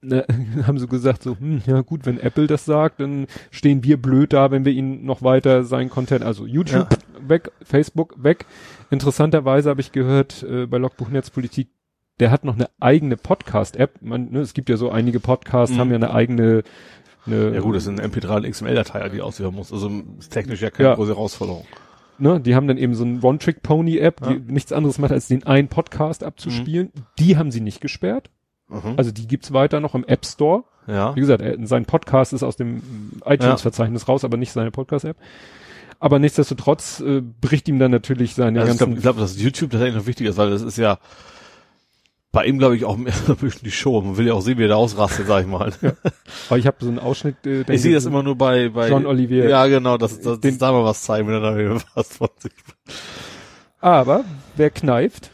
ne, 0.00 0.24
haben 0.66 0.78
so 0.78 0.86
gesagt, 0.86 1.22
so, 1.22 1.36
hm, 1.38 1.62
ja 1.66 1.80
gut, 1.82 2.06
wenn 2.06 2.18
Apple 2.18 2.46
das 2.46 2.64
sagt, 2.64 3.00
dann 3.00 3.26
stehen 3.50 3.84
wir 3.84 4.00
blöd 4.00 4.32
da, 4.32 4.50
wenn 4.50 4.64
wir 4.64 4.72
ihnen 4.72 5.04
noch 5.04 5.22
weiter 5.22 5.64
sein 5.64 5.90
Content, 5.90 6.24
also 6.24 6.46
YouTube 6.46 6.88
weg, 7.20 7.50
Facebook 7.62 8.14
weg. 8.22 8.46
Interessanterweise 8.90 9.70
habe 9.70 9.80
ich 9.80 9.92
gehört, 9.92 10.42
äh, 10.42 10.66
bei 10.66 10.78
Logbuch 10.78 11.08
Netzpolitik, 11.08 11.68
der 12.20 12.30
hat 12.30 12.44
noch 12.44 12.54
eine 12.54 12.68
eigene 12.80 13.16
Podcast-App. 13.16 14.00
Man, 14.02 14.30
ne, 14.30 14.40
es 14.40 14.54
gibt 14.54 14.68
ja 14.68 14.76
so 14.76 14.90
einige 14.90 15.20
Podcasts, 15.20 15.74
Mhm. 15.74 15.80
haben 15.80 15.90
ja 15.90 15.96
eine 15.96 16.12
eigene, 16.14 16.62
eine, 17.26 17.54
Ja 17.54 17.60
gut, 17.60 17.74
das 17.76 17.84
sind 17.84 18.00
MP3 18.00 18.36
und 18.38 18.44
XML-Datei, 18.50 19.08
die 19.08 19.20
ausführen 19.22 19.54
muss. 19.54 19.72
Also 19.72 19.90
ist 20.18 20.30
technisch 20.32 20.60
ja 20.60 20.70
keine 20.70 20.90
Ja. 20.90 20.94
große 20.94 21.10
Herausforderung. 21.14 21.64
Ne, 22.22 22.40
die 22.40 22.54
haben 22.54 22.66
dann 22.68 22.78
eben 22.78 22.94
so 22.94 23.04
ein 23.04 23.20
One-Trick-Pony-App, 23.22 24.20
die 24.26 24.34
Ja. 24.34 24.40
nichts 24.46 24.72
anderes 24.72 24.98
macht, 24.98 25.12
als 25.12 25.28
den 25.28 25.44
einen 25.44 25.68
Podcast 25.68 26.24
abzuspielen. 26.24 26.90
Die 27.18 27.36
haben 27.36 27.50
sie 27.50 27.60
nicht 27.60 27.80
gesperrt. 27.80 28.30
Mhm. 28.68 28.94
Also 28.96 29.10
die 29.10 29.26
gibt's 29.26 29.52
weiter 29.52 29.80
noch 29.80 29.94
im 29.94 30.04
App 30.06 30.24
Store. 30.24 30.64
ja. 30.86 31.14
Wie 31.14 31.20
gesagt, 31.20 31.42
er, 31.42 31.56
sein 31.66 31.84
Podcast 31.84 32.32
ist 32.32 32.42
aus 32.42 32.56
dem 32.56 32.82
iTunes-Verzeichnis 33.24 34.08
raus, 34.08 34.24
aber 34.24 34.36
nicht 34.36 34.52
seine 34.52 34.70
Podcast-App. 34.70 35.16
Aber 36.00 36.18
nichtsdestotrotz 36.18 37.00
äh, 37.00 37.20
bricht 37.20 37.68
ihm 37.68 37.78
dann 37.78 37.90
natürlich 37.92 38.34
seine 38.34 38.60
Also 38.60 38.72
ich 38.72 38.78
ganzen... 38.78 38.94
glaube, 39.00 39.00
glaub, 39.02 39.18
dass 39.18 39.40
YouTube 39.40 39.70
tatsächlich 39.70 39.96
noch 39.96 40.06
wichtiger 40.06 40.30
ist, 40.30 40.36
weil 40.36 40.50
das 40.50 40.62
ist 40.62 40.76
ja 40.78 40.98
bei 42.32 42.46
ihm, 42.46 42.58
glaube 42.58 42.76
ich, 42.76 42.84
auch 42.86 42.96
mehr 42.96 43.12
ein 43.28 43.36
bisschen 43.36 43.62
die 43.64 43.70
Show. 43.70 44.00
Man 44.00 44.16
will 44.16 44.26
ja 44.26 44.32
auch 44.34 44.40
sehen, 44.40 44.58
wie 44.58 44.62
er 44.64 44.68
da 44.68 44.76
ausrastet, 44.76 45.26
sag 45.26 45.42
ich 45.42 45.46
mal. 45.46 45.72
aber 46.48 46.58
ich 46.58 46.66
habe 46.66 46.76
so 46.80 46.88
einen 46.88 46.98
Ausschnitt... 46.98 47.36
Äh, 47.46 47.64
Ich 47.72 47.82
sehe 47.82 47.94
das 47.94 48.06
immer 48.06 48.22
nur 48.22 48.36
bei, 48.36 48.70
bei 48.70 48.88
John 48.88 49.04
Olivier. 49.06 49.48
Ja, 49.48 49.66
genau, 49.66 49.98
dass, 49.98 50.18
dass, 50.20 50.40
Den- 50.40 50.52
dass 50.52 50.58
da 50.58 50.72
mal 50.72 50.84
was 50.84 51.02
zeigen, 51.02 51.28
wenn 51.28 51.34
er 51.34 51.40
da 51.76 51.82
was 51.94 52.16
von 52.16 52.28
sich. 52.38 52.52
Aber 53.80 54.24
wer 54.56 54.70
kneift, 54.70 55.30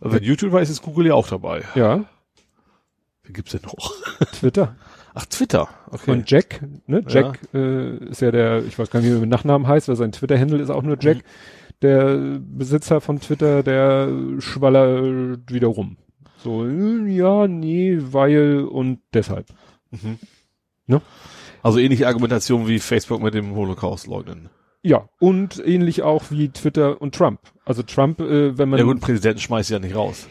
Also 0.00 0.16
wenn 0.16 0.22
YouTube 0.22 0.52
weiß, 0.52 0.70
ist 0.70 0.82
Google 0.82 1.06
ja 1.06 1.14
auch 1.14 1.28
dabei. 1.28 1.62
ja, 1.74 2.04
Wie 3.24 3.32
gibt's 3.32 3.52
denn 3.52 3.62
noch? 3.64 3.92
Twitter. 4.38 4.76
Ach, 5.14 5.26
Twitter. 5.26 5.68
Okay. 5.90 6.10
Und 6.10 6.28
Jack, 6.30 6.60
ne? 6.86 7.02
Jack 7.06 7.38
äh, 7.54 7.96
ist 8.08 8.20
ja 8.20 8.30
der, 8.32 8.64
ich 8.64 8.78
weiß 8.78 8.90
gar 8.90 9.00
nicht, 9.00 9.08
wie 9.10 9.14
er 9.14 9.20
mit 9.20 9.30
Nachnamen 9.30 9.66
heißt, 9.66 9.88
weil 9.88 9.94
sein 9.96 10.10
Twitter-Handle 10.12 10.60
ist 10.60 10.70
auch 10.70 10.82
nur 10.82 10.96
Jack. 11.00 11.18
Mhm. 11.18 11.22
Der 11.82 12.38
Besitzer 12.40 13.00
von 13.00 13.20
Twitter, 13.20 13.62
der 13.62 14.08
schwallert 14.38 15.52
wieder 15.52 15.68
rum. 15.68 15.96
So, 16.38 16.66
äh, 16.66 17.08
ja, 17.08 17.46
nee, 17.46 17.98
weil 17.98 18.60
und 18.64 19.00
deshalb. 19.12 19.46
Mhm. 19.90 20.18
Ne? 20.86 21.00
Also 21.62 21.78
ähnliche 21.78 22.06
Argumentation 22.06 22.68
wie 22.68 22.78
Facebook 22.78 23.22
mit 23.22 23.34
dem 23.34 23.54
Holocaust 23.54 24.06
leugnen. 24.06 24.50
Ja, 24.82 25.08
und 25.18 25.66
ähnlich 25.66 26.02
auch 26.02 26.24
wie 26.30 26.50
Twitter 26.50 27.00
und 27.00 27.14
Trump. 27.14 27.40
Also 27.64 27.82
Trump, 27.82 28.20
äh, 28.20 28.58
wenn 28.58 28.68
man. 28.68 28.78
Ja 28.78 28.84
gut, 28.84 29.00
Präsidenten 29.00 29.40
schmeißt 29.40 29.70
ja 29.70 29.78
nicht 29.78 29.96
raus. 29.96 30.28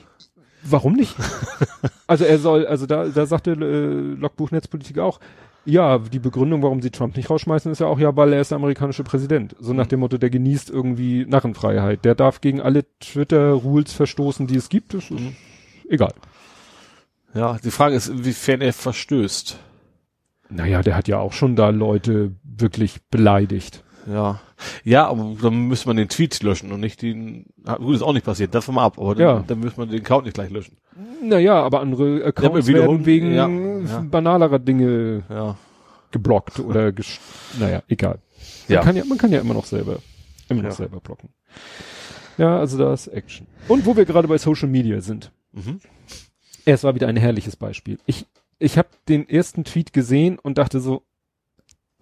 Warum 0.61 0.93
nicht? 0.93 1.15
also 2.07 2.23
er 2.23 2.37
soll, 2.37 2.67
also 2.67 2.85
da, 2.85 3.05
da 3.07 3.25
sagte 3.25 3.51
äh, 3.53 4.19
Logbuch 4.19 4.51
Netzpolitik 4.51 4.99
auch, 4.99 5.19
ja, 5.65 5.97
die 5.99 6.19
Begründung, 6.19 6.61
warum 6.61 6.81
sie 6.81 6.91
Trump 6.91 7.15
nicht 7.15 7.29
rausschmeißen, 7.29 7.71
ist 7.71 7.79
ja 7.79 7.87
auch 7.87 7.99
ja, 7.99 8.15
weil 8.15 8.33
er 8.33 8.41
ist 8.41 8.51
der 8.51 8.57
amerikanische 8.57 9.03
Präsident. 9.03 9.55
So 9.59 9.73
nach 9.73 9.87
dem 9.87 10.01
Motto, 10.01 10.17
der 10.17 10.29
genießt 10.29 10.69
irgendwie 10.69 11.25
Narrenfreiheit. 11.25 12.03
Der 12.03 12.15
darf 12.15 12.41
gegen 12.41 12.61
alle 12.61 12.85
Twitter-Rules 12.99 13.93
verstoßen, 13.93 14.47
die 14.47 14.57
es 14.57 14.69
gibt. 14.69 14.93
Das 14.93 15.09
ist 15.09 15.21
egal. 15.89 16.13
Ja, 17.33 17.57
die 17.63 17.71
Frage 17.71 17.95
ist, 17.95 18.09
inwiefern 18.09 18.61
er 18.61 18.73
verstößt. 18.73 19.57
Naja, 20.49 20.83
der 20.83 20.95
hat 20.95 21.07
ja 21.07 21.19
auch 21.19 21.33
schon 21.33 21.55
da 21.55 21.69
Leute 21.69 22.35
wirklich 22.43 23.01
beleidigt. 23.09 23.82
Ja. 24.07 24.39
Ja, 24.83 25.07
aber 25.07 25.35
dann 25.41 25.67
müsste 25.67 25.87
man 25.87 25.97
den 25.97 26.09
Tweet 26.09 26.41
löschen 26.43 26.71
und 26.71 26.79
nicht 26.79 27.01
den, 27.01 27.45
ah, 27.65 27.75
gut, 27.77 27.95
ist 27.95 28.01
auch 28.01 28.13
nicht 28.13 28.25
passiert, 28.25 28.53
davon 28.55 28.75
mal 28.75 28.85
ab, 28.85 28.97
aber 28.99 29.15
dann, 29.15 29.23
Ja. 29.23 29.43
dann 29.47 29.59
müsste 29.59 29.79
man 29.79 29.89
den 29.89 30.01
Account 30.01 30.25
nicht 30.25 30.33
gleich 30.33 30.49
löschen. 30.49 30.77
Naja, 31.21 31.61
aber 31.61 31.79
andere 31.81 32.23
Accounts 32.25 32.67
Ja, 32.67 32.73
werden 32.75 33.05
wegen 33.05 33.33
ja, 33.33 33.47
ja. 33.47 34.01
banalerer 34.01 34.59
Dinge 34.59 35.23
Ja. 35.29 35.55
geblockt 36.11 36.59
oder 36.59 36.91
gesch 36.93 37.19
naja, 37.59 37.81
egal. 37.87 38.19
Man 38.67 38.75
Ja. 38.75 38.81
kann 38.81 38.95
ja, 38.95 39.03
man 39.05 39.17
kann 39.17 39.31
ja 39.31 39.39
immer 39.39 39.53
noch 39.53 39.65
selber, 39.65 39.99
immer 40.49 40.63
noch 40.63 40.71
selber 40.71 40.99
blocken. 40.99 41.29
Ja, 42.37 42.57
also 42.59 42.77
da 42.77 42.93
ist 42.93 43.07
Action. 43.07 43.47
Und 43.67 43.85
wo 43.85 43.95
wir 43.95 44.05
gerade 44.05 44.27
bei 44.27 44.37
Social 44.37 44.67
Media 44.67 45.01
sind. 45.01 45.31
Mhm. 45.51 45.79
Es 46.65 46.83
war 46.83 46.95
wieder 46.95 47.07
ein 47.07 47.17
herrliches 47.17 47.55
Beispiel. 47.55 47.99
Ich, 48.05 48.25
ich 48.59 48.77
habe 48.77 48.87
den 49.07 49.27
ersten 49.29 49.63
Tweet 49.65 49.93
gesehen 49.93 50.39
und 50.39 50.57
dachte 50.57 50.79
so, 50.79 51.03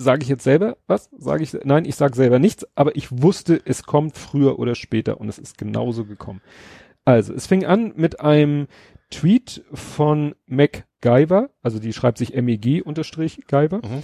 sage 0.03 0.23
ich 0.23 0.29
jetzt 0.29 0.43
selber 0.43 0.77
was? 0.87 1.09
Sage 1.17 1.43
ich, 1.43 1.55
nein, 1.63 1.85
ich 1.85 1.95
sage 1.95 2.15
selber 2.15 2.39
nichts, 2.39 2.65
aber 2.75 2.95
ich 2.95 3.07
wusste, 3.11 3.61
es 3.65 3.83
kommt 3.83 4.17
früher 4.17 4.59
oder 4.59 4.75
später 4.75 5.19
und 5.19 5.29
es 5.29 5.37
ist 5.39 5.57
genauso 5.57 6.05
gekommen. 6.05 6.41
Also, 7.05 7.33
es 7.33 7.47
fing 7.47 7.65
an 7.65 7.93
mit 7.95 8.19
einem 8.19 8.67
Tweet 9.09 9.63
von 9.73 10.35
MacGyver, 10.47 11.49
also 11.61 11.79
die 11.79 11.93
schreibt 11.93 12.17
sich 12.17 12.33
MEG 12.39 12.81
unterstrich 12.85 13.41
Guyver, 13.47 13.77
Mhm. 13.77 14.03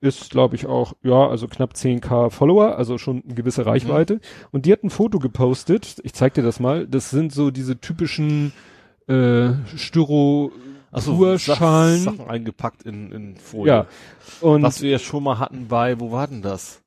ist 0.00 0.30
glaube 0.30 0.54
ich 0.54 0.66
auch, 0.66 0.92
ja, 1.02 1.26
also 1.28 1.48
knapp 1.48 1.72
10k 1.74 2.30
Follower, 2.30 2.76
also 2.76 2.98
schon 2.98 3.22
eine 3.24 3.34
gewisse 3.34 3.64
Reichweite. 3.66 4.20
Und 4.52 4.66
die 4.66 4.72
hat 4.72 4.84
ein 4.84 4.90
Foto 4.90 5.18
gepostet, 5.18 5.96
ich 6.04 6.12
zeig 6.12 6.34
dir 6.34 6.42
das 6.42 6.60
mal, 6.60 6.86
das 6.86 7.10
sind 7.10 7.32
so 7.32 7.50
diese 7.50 7.80
typischen 7.80 8.52
äh, 9.08 9.50
Styro 9.76 10.52
Achso, 10.94 11.16
Purschalen. 11.16 12.00
Sachen 12.02 12.28
eingepackt 12.28 12.82
in, 12.84 13.12
in 13.12 13.36
Folie. 13.36 13.72
Ja. 13.72 13.86
Und 14.40 14.62
Was 14.62 14.80
wir 14.80 14.90
ja 14.90 14.98
schon 14.98 15.22
mal 15.24 15.38
hatten 15.38 15.68
bei, 15.68 15.98
wo 16.00 16.10
war 16.12 16.26
denn 16.26 16.42
das? 16.42 16.80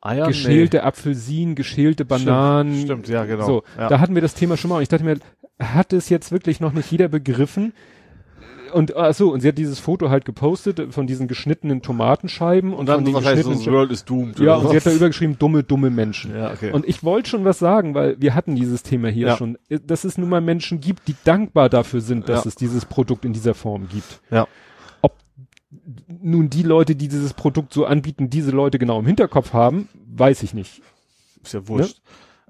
Eier? 0.00 0.26
geschälte 0.26 0.84
Apfelsinen, 0.84 1.54
geschälte 1.54 2.04
Bananen. 2.04 2.74
Stimmt, 2.74 3.06
stimmt, 3.06 3.08
ja, 3.08 3.24
genau. 3.24 3.46
So, 3.46 3.62
Ja. 3.78 3.88
da 3.88 4.00
hatten 4.00 4.14
wir 4.14 4.22
das 4.22 4.34
Thema 4.34 4.56
schon 4.56 4.68
mal 4.68 4.76
und 4.76 4.82
ich 4.82 4.88
dachte 4.88 5.04
mir, 5.04 5.18
hat 5.60 5.92
es 5.92 6.08
jetzt 6.08 6.32
wirklich 6.32 6.60
noch 6.60 6.72
nicht 6.72 6.90
jeder 6.90 7.08
begriffen? 7.08 7.72
Und 8.72 8.96
ach 8.96 9.14
so, 9.14 9.32
und 9.32 9.40
sie 9.40 9.48
hat 9.48 9.58
dieses 9.58 9.78
Foto 9.78 10.10
halt 10.10 10.24
gepostet 10.24 10.92
von 10.94 11.06
diesen 11.06 11.28
geschnittenen 11.28 11.82
Tomatenscheiben 11.82 12.72
und, 12.72 12.80
Und 12.80 12.86
dann 12.86 12.96
von 12.96 13.04
den 13.04 13.14
geschnittenen 13.14 13.58
The 13.58 13.70
World 13.70 13.90
is 13.90 14.04
Doomed. 14.04 14.38
Ja, 14.38 14.56
und 14.56 14.70
sie 14.70 14.76
hat 14.76 14.86
da 14.86 14.92
übergeschrieben, 14.92 15.38
dumme, 15.38 15.62
dumme 15.62 15.90
Menschen. 15.90 16.34
Ja, 16.36 16.52
okay. 16.52 16.72
Und 16.72 16.86
ich 16.86 17.02
wollte 17.04 17.28
schon 17.30 17.44
was 17.44 17.58
sagen, 17.58 17.94
weil 17.94 18.20
wir 18.20 18.34
hatten 18.34 18.54
dieses 18.56 18.82
Thema 18.82 19.08
hier 19.08 19.28
Ja. 19.28 19.36
schon, 19.36 19.58
dass 19.68 20.04
es 20.04 20.18
nun 20.18 20.28
mal 20.28 20.40
Menschen 20.40 20.80
gibt, 20.80 21.08
die 21.08 21.14
dankbar 21.24 21.68
dafür 21.68 22.00
sind, 22.00 22.28
dass 22.28 22.44
Ja. 22.44 22.48
es 22.48 22.54
dieses 22.54 22.84
Produkt 22.84 23.24
in 23.24 23.32
dieser 23.32 23.54
Form 23.54 23.88
gibt. 23.88 24.20
ja. 24.30 24.46
Ob 25.02 25.14
nun 26.08 26.50
die 26.50 26.62
Leute, 26.62 26.96
die 26.96 27.08
dieses 27.08 27.34
Produkt 27.34 27.72
so 27.72 27.84
anbieten, 27.86 28.30
diese 28.30 28.50
Leute 28.50 28.78
genau 28.78 28.98
im 28.98 29.06
Hinterkopf 29.06 29.52
haben, 29.52 29.88
weiß 30.16 30.42
ich 30.42 30.54
nicht. 30.54 30.80
Ist 31.44 31.54
ja 31.54 31.68
wurscht. 31.68 32.00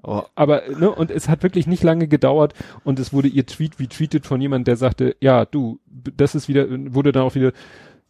Aber 0.07 0.29
Aber, 0.35 0.61
ne, 0.79 0.89
und 0.89 1.11
es 1.11 1.27
hat 1.29 1.43
wirklich 1.43 1.67
nicht 1.67 1.83
lange 1.83 2.07
gedauert 2.07 2.53
und 2.83 2.97
es 2.99 3.13
wurde 3.13 3.27
ihr 3.27 3.45
Tweet 3.45 3.79
retweetet 3.79 4.25
von 4.25 4.41
jemand, 4.41 4.67
der 4.67 4.77
sagte, 4.77 5.15
ja, 5.19 5.45
du, 5.45 5.79
das 6.15 6.33
ist 6.33 6.47
wieder, 6.47 6.65
wurde 6.93 7.11
dann 7.11 7.23
auch 7.23 7.35
wieder, 7.35 7.49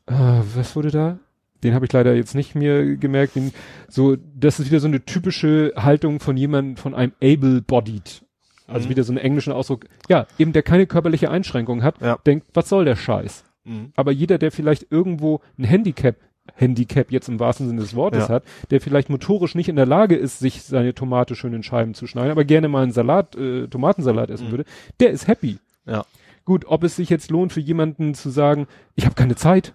äh, 0.06 0.14
was 0.56 0.76
wurde 0.76 0.92
da? 0.92 1.20
Den 1.64 1.74
habe 1.74 1.86
ich 1.86 1.92
leider 1.94 2.14
jetzt 2.14 2.36
nicht 2.36 2.54
mehr 2.54 2.86
gemerkt. 2.98 3.36
Den, 3.36 3.52
so, 3.90 4.16
das 4.36 4.60
ist 4.60 4.68
wieder 4.70 4.80
so 4.80 4.88
eine 4.88 5.04
typische 5.06 5.74
Haltung 5.76 6.20
von 6.20 6.38
jemandem, 6.38 6.78
von 6.78 6.94
einem 6.94 7.14
able-bodied. 7.22 8.24
Also 8.68 8.86
Mhm. 8.86 8.90
wieder 8.92 9.04
so 9.04 9.12
einen 9.14 9.18
englischen 9.20 9.54
Ausdruck. 9.54 9.86
Ja, 10.10 10.28
eben 10.38 10.54
der 10.54 10.62
keine 10.62 10.86
körperliche 10.88 11.32
Einschränkung 11.32 11.82
hat, 11.84 12.00
Ja. 12.02 12.18
denkt, 12.26 12.48
was 12.54 12.70
soll 12.70 12.86
der 12.86 12.96
Scheiß? 12.96 13.44
mhm. 13.64 13.92
Aber 13.96 14.12
jeder, 14.12 14.38
der 14.38 14.52
vielleicht 14.52 14.92
irgendwo 14.92 15.42
ein 15.58 15.64
Handicap, 15.64 16.16
Handicap 16.56 17.12
jetzt 17.12 17.30
im 17.30 17.40
wahrsten 17.40 17.68
Sinne 17.68 17.82
des 17.82 17.96
Wortes 17.96 18.28
Ja. 18.28 18.36
hat, 18.36 18.44
der 18.72 18.82
vielleicht 18.82 19.10
motorisch 19.10 19.56
nicht 19.56 19.70
in 19.70 19.76
der 19.76 19.86
Lage 19.86 20.16
ist, 20.16 20.40
sich 20.40 20.64
seine 20.64 20.94
Tomate 20.94 21.36
schön 21.36 21.54
in 21.54 21.64
Scheiben 21.64 21.94
zu 21.94 22.08
schneiden, 22.08 22.32
aber 22.32 22.44
gerne 22.46 22.68
mal 22.68 22.84
einen 22.84 22.92
Salat, 22.92 23.36
äh, 23.36 23.68
Tomatensalat 23.68 24.30
essen 24.30 24.48
Mhm. 24.48 24.52
würde, 24.52 24.66
der 25.00 25.12
ist 25.12 25.28
happy. 25.28 25.58
Ja. 25.86 26.06
Gut, 26.46 26.66
ob 26.68 26.84
es 26.84 26.96
sich 26.96 27.10
jetzt 27.10 27.30
lohnt 27.30 27.52
für 27.54 27.60
jemanden 27.60 28.14
zu 28.14 28.30
sagen, 28.30 28.68
ich 28.96 29.06
habe 29.06 29.16
keine 29.16 29.36
Zeit 29.36 29.74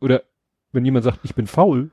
oder 0.00 0.22
wenn 0.72 0.84
jemand 0.84 1.04
sagt, 1.04 1.20
ich 1.24 1.34
bin 1.34 1.46
faul, 1.46 1.90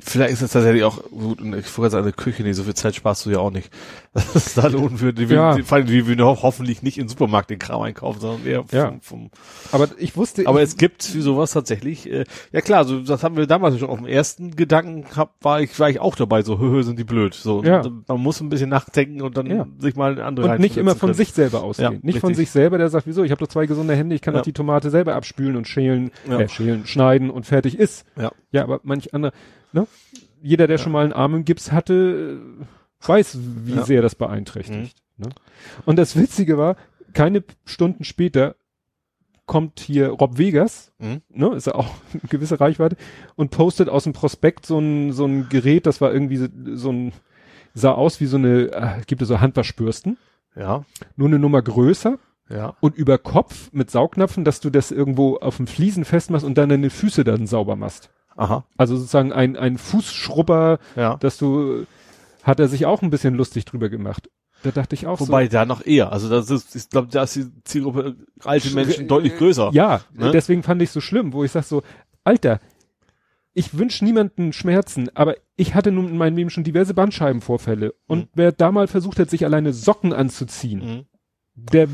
Vielleicht 0.00 0.32
ist 0.32 0.42
es 0.42 0.50
tatsächlich 0.50 0.82
auch 0.82 1.00
gut, 1.10 1.40
und 1.40 1.54
ich 1.54 1.64
vorher 1.66 1.96
eine 1.96 2.10
Küche, 2.10 2.42
nee, 2.42 2.52
so 2.54 2.64
viel 2.64 2.74
Zeit 2.74 2.96
sparst 2.96 3.24
du 3.24 3.30
ja 3.30 3.38
auch 3.38 3.52
nicht. 3.52 3.70
Dass 4.12 4.34
es 4.34 4.54
da 4.54 4.66
lohnen 4.66 5.00
würde. 5.00 5.24
Die, 5.24 5.32
Ja. 5.32 5.54
die, 5.54 5.62
die 5.84 6.06
wir 6.08 6.24
ho 6.24 6.38
hoffentlich 6.42 6.82
nicht 6.82 6.98
im 6.98 7.08
Supermarkt 7.08 7.48
den 7.48 7.60
Kram 7.60 7.82
einkaufen, 7.82 8.20
sondern 8.20 8.44
eher 8.44 8.64
vom, 8.64 8.76
Ja. 8.78 8.92
vom 9.02 9.30
aber 9.70 9.88
ich 9.98 10.16
wusste, 10.16 10.48
Aber 10.48 10.58
ich, 10.60 10.70
es 10.70 10.76
gibt 10.76 11.02
sowas 11.02 11.52
tatsächlich, 11.52 12.10
äh, 12.10 12.24
ja 12.50 12.60
klar, 12.60 12.84
so 12.84 13.00
das 13.00 13.22
haben 13.22 13.36
wir 13.36 13.46
damals 13.46 13.78
schon 13.78 13.88
auf 13.88 13.98
dem 13.98 14.08
ersten 14.08 14.56
Gedanken 14.56 15.04
gehabt, 15.04 15.44
war 15.44 15.60
ich, 15.60 15.78
war 15.78 15.88
ich 15.90 16.00
auch 16.00 16.16
dabei, 16.16 16.42
so 16.42 16.58
höhö 16.58 16.82
sind 16.82 16.98
die 16.98 17.04
blöd. 17.04 17.34
So 17.34 17.62
Ja. 17.62 17.82
Und 17.82 18.08
man 18.08 18.20
muss 18.20 18.40
ein 18.40 18.48
bisschen 18.48 18.68
nachdenken 18.70 19.22
und 19.22 19.36
dann 19.36 19.46
Ja. 19.46 19.66
sich 19.78 19.94
mal 19.94 20.10
eine 20.12 20.24
andere 20.24 20.50
und 20.50 20.58
nicht 20.60 20.76
immer 20.76 20.96
von 20.96 21.14
sich 21.14 21.32
selber 21.32 21.62
ausgehen. 21.62 22.00
Nicht 22.02 22.18
von 22.18 22.30
richtig. 22.30 22.48
sich 22.48 22.50
selber, 22.50 22.78
der 22.78 22.88
sagt, 22.88 23.06
wieso, 23.06 23.22
ich 23.22 23.30
habe 23.30 23.38
doch 23.38 23.48
zwei 23.48 23.66
gesunde 23.66 23.94
Hände, 23.94 24.16
ich 24.16 24.22
kann 24.22 24.34
doch 24.34 24.42
die 24.42 24.52
Tomate 24.52 24.90
selber 24.90 25.14
abspülen 25.14 25.54
und 25.54 25.68
schälen, 25.68 26.10
äh, 26.28 26.48
schälen, 26.48 26.84
schneiden 26.84 27.30
und 27.30 27.46
fertig 27.46 27.78
ist. 27.78 28.04
Ja. 28.16 28.32
Ja, 28.50 28.64
aber 28.64 28.80
manch 28.82 29.14
andere, 29.14 29.32
ne? 29.72 29.86
Jeder, 30.42 30.66
der 30.66 30.78
schon 30.78 30.90
mal 30.92 31.04
einen 31.04 31.12
Arm 31.12 31.34
im 31.34 31.44
Gips 31.44 31.70
hatte, 31.70 32.40
äh, 32.60 32.64
weiß, 33.08 33.38
wie 33.64 33.74
Ja. 33.74 33.84
sehr 33.84 34.02
das 34.02 34.14
beeinträchtigt. 34.14 34.96
Ne? 35.16 35.28
Und 35.86 35.96
das 35.96 36.16
Witzige 36.16 36.58
war, 36.58 36.76
keine 37.12 37.42
Stunden 37.64 38.04
später 38.04 38.54
kommt 39.46 39.80
hier 39.80 40.10
Rob 40.10 40.38
Vegas, 40.38 40.92
Mhm. 41.00 41.22
ne, 41.28 41.48
ist 41.56 41.66
ja 41.66 41.74
auch 41.74 41.88
eine 42.12 42.22
gewisse 42.28 42.60
Reichweite, 42.60 42.96
und 43.34 43.50
postet 43.50 43.88
aus 43.88 44.04
dem 44.04 44.12
Prospekt 44.12 44.64
so 44.64 44.78
ein, 44.78 45.12
so 45.12 45.24
ein 45.26 45.48
Gerät, 45.48 45.86
das 45.86 46.00
war 46.00 46.12
irgendwie 46.12 46.36
so, 46.36 46.46
so 46.74 46.90
ein, 46.92 47.12
sah 47.74 47.90
aus 47.92 48.20
wie 48.20 48.26
so 48.26 48.36
eine, 48.36 48.70
äh, 48.72 49.00
gibt 49.06 49.22
es 49.22 49.28
so 49.28 49.40
Handwaschbürsten, 49.40 50.18
Ja, 50.56 50.84
nur 51.16 51.28
eine 51.28 51.38
Nummer 51.40 51.62
größer 51.62 52.18
ja. 52.48 52.74
und 52.80 52.94
über 52.96 53.18
Kopf 53.18 53.70
mit 53.72 53.90
Saugnapfen, 53.90 54.44
dass 54.44 54.60
du 54.60 54.70
das 54.70 54.90
irgendwo 54.92 55.36
auf 55.38 55.56
dem 55.56 55.66
Fliesen 55.66 56.04
festmachst 56.04 56.44
und 56.46 56.56
dann 56.56 56.68
deine 56.68 56.90
Füße 56.90 57.24
dann 57.24 57.46
sauber 57.48 57.74
machst. 57.76 58.10
Aha. 58.36 58.64
Also 58.76 58.96
sozusagen 58.96 59.32
ein, 59.32 59.56
ein 59.56 59.78
Fußschrubber, 59.78 60.78
Ja. 60.96 61.16
dass 61.16 61.38
du, 61.38 61.86
hat 62.42 62.60
er 62.60 62.68
sich 62.68 62.86
auch 62.86 63.02
ein 63.02 63.10
bisschen 63.10 63.34
lustig 63.34 63.64
drüber 63.64 63.88
gemacht. 63.88 64.30
Da 64.62 64.70
dachte 64.72 64.94
ich 64.94 65.06
auch 65.06 65.20
Wobei 65.20 65.48
da 65.48 65.64
noch 65.64 65.84
eher. 65.86 66.12
Also 66.12 66.28
das 66.28 66.50
ist, 66.50 66.76
ich 66.76 66.90
glaube, 66.90 67.08
da 67.10 67.22
ist 67.22 67.34
die 67.34 67.46
Zielgruppe 67.64 68.16
alte 68.44 68.70
Menschen 68.74 69.08
deutlich 69.08 69.36
größer. 69.36 69.70
so, 69.72 69.76
ja, 69.76 70.02
Ne? 70.12 70.30
deswegen 70.32 70.62
fand 70.62 70.82
ich 70.82 70.90
so 70.90 71.00
schlimm, 71.00 71.32
wo 71.32 71.44
ich 71.44 71.50
sag 71.52 71.64
so, 71.64 71.82
Alter, 72.24 72.60
ich 73.54 73.76
wünsche 73.78 74.04
niemanden 74.04 74.52
Schmerzen, 74.52 75.08
aber 75.14 75.34
ich 75.56 75.74
hatte 75.74 75.90
nun 75.90 76.08
in 76.08 76.18
meinem 76.18 76.36
Leben 76.36 76.50
schon 76.50 76.62
diverse 76.64 76.92
Bandscheibenvorfälle. 76.94 77.94
Und 78.06 78.18
Mhm. 78.20 78.28
wer 78.34 78.52
da 78.52 78.70
mal 78.70 78.86
versucht 78.86 79.18
hat, 79.18 79.30
sich 79.30 79.44
alleine 79.46 79.72
Socken 79.72 80.12
anzuziehen, 80.12 80.78
Mhm. 80.78 81.06
der, 81.54 81.88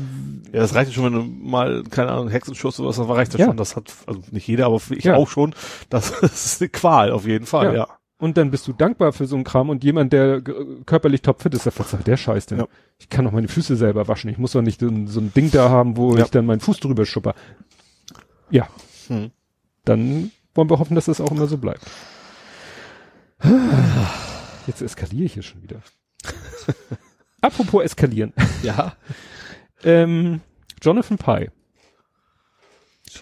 Ja, 0.53 0.59
das 0.61 0.75
reicht 0.75 0.89
ja 0.91 0.93
schon, 0.95 1.05
wenn 1.05 1.13
du 1.13 1.23
mal, 1.23 1.83
keine 1.89 2.11
Ahnung, 2.11 2.29
Hexenschuss 2.29 2.79
oder 2.79 2.89
was, 2.89 2.97
das 2.97 3.07
reicht 3.09 3.33
ja, 3.33 3.39
Ja. 3.39 3.45
schon. 3.47 3.57
Das 3.57 3.75
hat, 3.77 3.93
also 4.05 4.21
nicht 4.31 4.47
jeder, 4.47 4.65
aber 4.67 4.81
ich 4.91 5.05
Ja. 5.05 5.15
auch 5.15 5.29
schon. 5.29 5.55
Das, 5.89 6.11
das 6.19 6.21
ist 6.45 6.61
eine 6.61 6.69
Qual, 6.69 7.11
auf 7.11 7.25
jeden 7.25 7.45
Fall, 7.45 7.67
Ja. 7.67 7.73
ja. 7.73 7.87
Und 8.19 8.37
dann 8.37 8.49
bist 8.51 8.67
du 8.67 8.73
dankbar 8.73 9.13
für 9.13 9.25
so 9.27 9.35
einen 9.35 9.43
Kram 9.43 9.69
und 9.69 9.83
jemand, 9.83 10.11
der 10.13 10.41
g- 10.41 10.53
körperlich 10.85 11.21
topfit 11.21 11.53
ist, 11.53 11.63
sagt, 11.63 11.79
was 11.79 11.91
soll 11.91 11.99
der 12.01 12.17
Scheiß 12.17 12.47
denn? 12.47 12.59
Ja. 12.59 12.67
Ich 12.97 13.09
kann 13.09 13.25
doch 13.25 13.31
meine 13.31 13.47
Füße 13.47 13.75
selber 13.75 14.07
waschen. 14.07 14.29
Ich 14.29 14.37
muss 14.39 14.53
doch 14.53 14.61
nicht 14.61 14.79
so 14.79 14.87
ein, 14.87 15.07
so 15.07 15.19
ein 15.19 15.31
Ding 15.33 15.51
da 15.51 15.69
haben, 15.69 15.97
wo 15.97 16.15
Ja. 16.17 16.23
ich 16.25 16.31
dann 16.31 16.45
meinen 16.45 16.59
Fuß 16.59 16.79
drüber 16.79 17.05
schupper. 17.05 17.35
Ja. 18.49 18.67
Hm. 19.07 19.31
Dann 19.85 20.31
wollen 20.55 20.69
wir 20.69 20.79
hoffen, 20.79 20.95
dass 20.95 21.05
das 21.05 21.21
auch 21.21 21.31
immer 21.31 21.45
so 21.47 21.57
bleibt. 21.57 21.85
Jetzt 24.67 24.81
eskaliere 24.81 25.25
ich 25.25 25.33
hier 25.33 25.43
schon 25.43 25.61
wieder. 25.61 25.81
Apropos 27.41 27.83
eskalieren. 27.83 28.33
Ja. 28.63 28.93
Ähm, 29.83 30.41
Jonathan 30.81 31.17
Pye. 31.17 31.51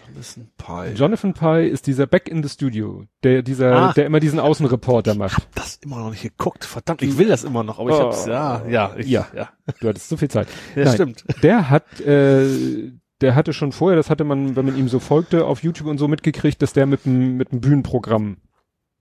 Jonathan 0.04 0.48
Pye. 0.58 0.92
Jonathan 0.94 1.34
Pye 1.34 1.68
ist 1.68 1.86
dieser 1.86 2.06
Back 2.06 2.28
in 2.28 2.42
the 2.42 2.48
Studio, 2.48 3.04
der 3.22 3.42
dieser, 3.42 3.74
Ah. 3.76 3.92
der 3.92 4.06
immer 4.06 4.20
diesen 4.20 4.38
Außenreporter 4.40 5.14
macht. 5.14 5.46
das 5.54 5.76
immer 5.76 5.98
noch 5.98 6.10
nicht 6.10 6.22
geguckt. 6.22 6.64
Verdammt, 6.64 7.02
ich 7.02 7.16
will 7.18 7.28
das 7.28 7.44
immer 7.44 7.62
noch, 7.62 7.78
aber 7.78 7.90
ich 7.90 7.96
Oh. 7.96 8.00
hab's, 8.04 8.26
ja, 8.26 8.64
ja, 8.68 8.94
ich, 8.96 9.06
Ja. 9.08 9.26
ja. 9.34 9.48
Du 9.80 9.88
hattest 9.88 10.08
so 10.08 10.16
viel 10.16 10.28
Zeit. 10.28 10.48
Ja, 10.74 10.84
Nein. 10.84 10.94
stimmt. 10.94 11.24
Der 11.42 11.70
hat, 11.70 12.00
äh, 12.00 12.90
der 13.20 13.34
hatte 13.34 13.52
schon 13.52 13.72
vorher, 13.72 13.96
das 13.96 14.10
hatte 14.10 14.24
man, 14.24 14.56
wenn 14.56 14.66
man 14.66 14.76
ihm 14.76 14.88
so 14.88 14.98
folgte, 14.98 15.44
auf 15.46 15.62
YouTube 15.62 15.88
und 15.88 15.98
so 15.98 16.08
mitgekriegt, 16.08 16.60
dass 16.62 16.72
der 16.72 16.86
mit 16.86 17.06
einem 17.06 17.36
mit 17.36 17.50
einem 17.52 17.60
Bühnenprogramm 17.60 18.36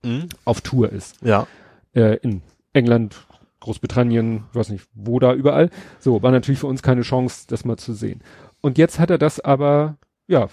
Mhm. 0.03 0.29
auf 0.45 0.61
Tour 0.61 0.91
ist. 0.91 1.15
Ja. 1.23 1.47
Äh, 1.93 2.17
in 2.17 2.41
England, 2.73 3.25
Großbritannien, 3.59 4.43
ich 4.51 4.55
weiß 4.55 4.69
nicht, 4.69 4.85
wo 4.93 5.19
da 5.19 5.33
überall. 5.33 5.69
So, 5.99 6.21
war 6.21 6.31
natürlich 6.31 6.59
für 6.59 6.67
uns 6.67 6.83
keine 6.83 7.01
Chance, 7.01 7.45
das 7.47 7.65
mal 7.65 7.77
zu 7.77 7.93
sehen. 7.93 8.21
Und 8.61 8.77
jetzt 8.77 8.99
hat 8.99 9.09
er 9.09 9.17
das 9.17 9.39
aber, 9.39 9.97
ja, 10.27 10.47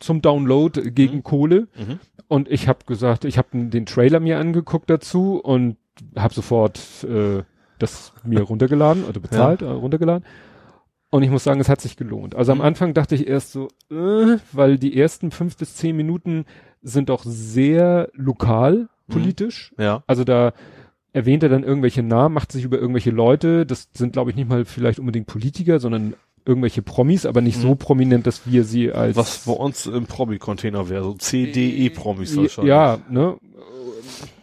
zum 0.00 0.22
Download 0.22 0.90
gegen 0.90 1.16
Mhm. 1.18 1.22
Kohle. 1.22 1.60
Mhm. 1.76 1.98
Und 2.28 2.50
ich 2.50 2.68
habe 2.68 2.80
gesagt, 2.86 3.24
ich 3.24 3.36
habe 3.38 3.48
den 3.52 3.86
Trailer 3.86 4.20
mir 4.20 4.38
angeguckt 4.38 4.88
dazu 4.88 5.38
und 5.42 5.76
habe 6.16 6.32
sofort 6.32 6.80
äh, 7.04 7.42
das 7.78 8.12
mir 8.24 8.40
runtergeladen 8.42 9.04
oder 9.04 9.20
bezahlt, 9.20 9.62
äh, 9.62 9.66
runtergeladen. 9.66 10.24
Und 11.10 11.22
ich 11.22 11.30
muss 11.30 11.44
sagen, 11.44 11.60
es 11.60 11.68
hat 11.68 11.82
sich 11.82 11.96
gelohnt. 11.98 12.34
Also 12.34 12.52
am 12.52 12.58
Mhm. 12.58 12.64
Anfang 12.64 12.94
dachte 12.94 13.14
ich 13.14 13.26
erst 13.28 13.52
so, 13.52 13.68
äh, 13.90 14.38
weil 14.52 14.78
die 14.78 14.96
ersten 14.98 15.30
fünf 15.30 15.56
bis 15.58 15.76
zehn 15.76 15.94
Minuten 15.94 16.46
sind 16.80 17.10
doch 17.10 17.22
sehr 17.24 18.08
lokal 18.14 18.88
politisch. 19.08 19.74
Ja. 19.78 20.02
Also 20.06 20.24
da 20.24 20.52
erwähnt 21.12 21.42
er 21.42 21.50
dann 21.50 21.64
irgendwelche 21.64 22.02
Namen, 22.02 22.34
macht 22.34 22.50
sich 22.50 22.64
über 22.64 22.78
irgendwelche 22.78 23.10
Leute, 23.10 23.66
das 23.66 23.90
sind 23.92 24.14
glaube 24.14 24.30
ich 24.30 24.36
nicht 24.36 24.48
mal 24.48 24.64
vielleicht 24.64 24.98
unbedingt 24.98 25.26
Politiker, 25.26 25.78
sondern 25.80 26.14
irgendwelche 26.44 26.82
Promis, 26.82 27.26
aber 27.26 27.40
nicht 27.40 27.58
mhm. 27.58 27.62
so 27.62 27.74
prominent, 27.74 28.26
dass 28.26 28.46
wir 28.46 28.64
sie 28.64 28.92
als 28.92 29.16
was 29.16 29.44
bei 29.44 29.52
uns 29.52 29.86
im 29.86 30.06
Promi-Container 30.06 30.88
wäre, 30.88 31.04
so 31.04 31.14
CDE-Promis 31.14 32.36
wahrscheinlich. 32.36 32.68
Ja, 32.68 32.98
ne? 33.08 33.36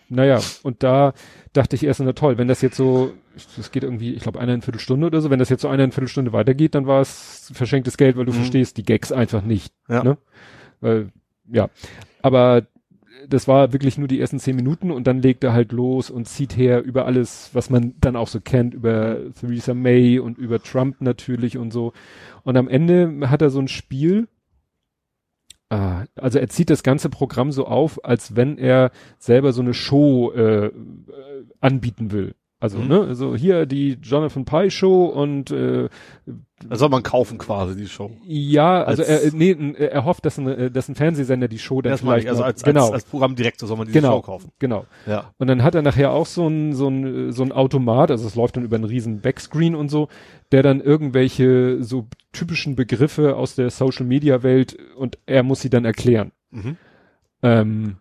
Naja, 0.10 0.40
und 0.64 0.82
da 0.82 1.14
dachte 1.54 1.76
ich 1.76 1.84
erst, 1.84 2.00
na 2.00 2.14
toll, 2.14 2.38
wenn 2.38 2.48
das 2.48 2.62
jetzt 2.62 2.78
so, 2.78 3.12
das 3.58 3.72
geht 3.72 3.84
irgendwie, 3.84 4.14
ich 4.14 4.24
glaube, 4.24 4.40
eine 4.40 4.62
Viertelstunde 4.62 5.08
oder 5.08 5.22
so, 5.22 5.30
wenn 5.30 5.40
das 5.40 5.50
jetzt 5.50 5.62
so 5.62 5.68
eine 5.68 5.92
Viertelstunde 5.92 6.34
weitergeht, 6.34 6.76
dann 6.76 6.88
war 6.88 7.02
es 7.02 7.52
verschenktes 7.54 7.98
Geld, 7.98 8.18
weil 8.18 8.26
du 8.26 8.32
mhm. 8.32 8.38
verstehst 8.38 8.78
die 8.78 8.84
Gags 8.84 9.12
einfach 9.12 9.44
nicht. 9.44 9.74
Ja. 9.88 10.04
Ne? 10.04 10.18
Weil, 10.82 11.10
ja. 11.52 11.70
Aber 12.22 12.64
das 13.28 13.48
war 13.48 13.74
wirklich 13.74 13.98
nur 13.98 14.08
die 14.08 14.20
ersten 14.20 14.40
zehn 14.40 14.56
Minuten 14.56 14.92
und 14.92 15.08
dann 15.08 15.22
legt 15.22 15.44
er 15.44 15.54
halt 15.54 15.72
los 15.72 16.10
und 16.10 16.28
zieht 16.28 16.56
her 16.56 16.84
über 16.84 17.06
alles, 17.06 17.50
was 17.54 17.70
man 17.70 17.96
dann 18.00 18.16
auch 18.16 18.28
so 18.28 18.40
kennt, 18.40 18.74
über 18.74 19.18
Theresa 19.40 19.74
May 19.74 20.20
und 20.20 20.38
über 20.38 20.62
Trump 20.62 21.02
natürlich 21.02 21.58
und 21.58 21.72
so. 21.72 21.94
Und 22.44 22.58
am 22.58 22.68
Ende 22.68 23.30
hat 23.30 23.42
er 23.42 23.50
so 23.50 23.60
ein 23.60 23.68
Spiel, 23.68 24.28
Ah, 25.72 26.06
also 26.16 26.40
er 26.40 26.50
zieht 26.50 26.72
das 26.72 26.82
ganze 26.82 27.10
Programm 27.10 27.52
so 27.52 27.68
auf, 27.68 28.04
als 28.04 28.36
wenn 28.36 28.58
er 28.58 28.92
selber 29.20 29.54
so 29.54 29.62
eine 29.62 29.76
Show 29.76 30.32
äh, 30.32 30.72
anbieten 31.60 32.12
will. 32.12 32.34
Also, 32.62 32.80
mhm. 32.80 32.88
ne, 32.90 33.00
also 33.08 33.36
hier 33.38 33.66
die 33.66 33.98
Jonathan 34.02 34.44
Pye 34.44 34.70
Show 34.70 35.06
und 35.06 35.50
äh, 35.50 35.88
das 36.68 36.80
soll 36.80 36.90
man 36.90 37.04
kaufen 37.04 37.38
quasi, 37.38 37.78
die 37.78 37.88
Show. 37.88 38.12
Ja, 38.26 38.84
also 38.84 39.02
als, 39.02 39.24
er, 39.24 39.34
nee, 39.34 39.56
er 39.78 40.04
hofft, 40.04 40.26
dass 40.26 40.38
ein, 40.38 40.48
äh, 40.48 40.70
dass 40.70 40.90
ein 40.90 40.96
Fernsehsender 40.96 41.48
die 41.48 41.58
Show 41.58 41.82
dann 41.82 41.98
vielleicht 41.98 42.26
ich, 42.26 42.30
also 42.30 42.44
als, 42.44 42.64
genau. 42.64 42.86
als, 42.86 42.92
als 42.92 43.04
Programmdirektor 43.06 43.66
soll 43.66 43.78
man 43.78 43.88
diese 43.88 44.00
genau, 44.00 44.18
Show 44.18 44.22
kaufen. 44.24 44.52
Genau. 44.60 44.86
Ja. 45.08 45.32
Und 45.38 45.48
dann 45.48 45.64
hat 45.64 45.74
er 45.76 45.84
nachher 45.84 46.12
auch 46.12 46.26
so 46.26 46.48
ein, 46.50 46.74
so 46.74 46.90
ein, 46.90 47.32
so 47.32 47.44
ein 47.44 47.54
Automat, 47.54 48.12
also 48.12 48.28
es 48.28 48.36
läuft 48.36 48.58
dann 48.58 48.66
über 48.66 48.76
einen 48.76 48.84
riesen 48.84 49.22
Backscreen 49.22 49.74
und 49.74 49.88
so, 49.88 50.10
der 50.52 50.62
dann 50.62 50.82
irgendwelche 50.82 51.82
so 51.82 52.08
typischen 52.34 52.76
Begriffe 52.76 53.38
aus 53.38 53.56
der 53.56 53.70
Social 53.70 54.06
Media 54.06 54.44
Welt 54.44 54.78
und 54.98 55.18
er 55.28 55.44
muss 55.44 55.62
sie 55.62 55.70
dann 55.70 55.86
erklären. 55.86 56.34
Mhm. 56.52 56.76
Ähm, 57.42 57.96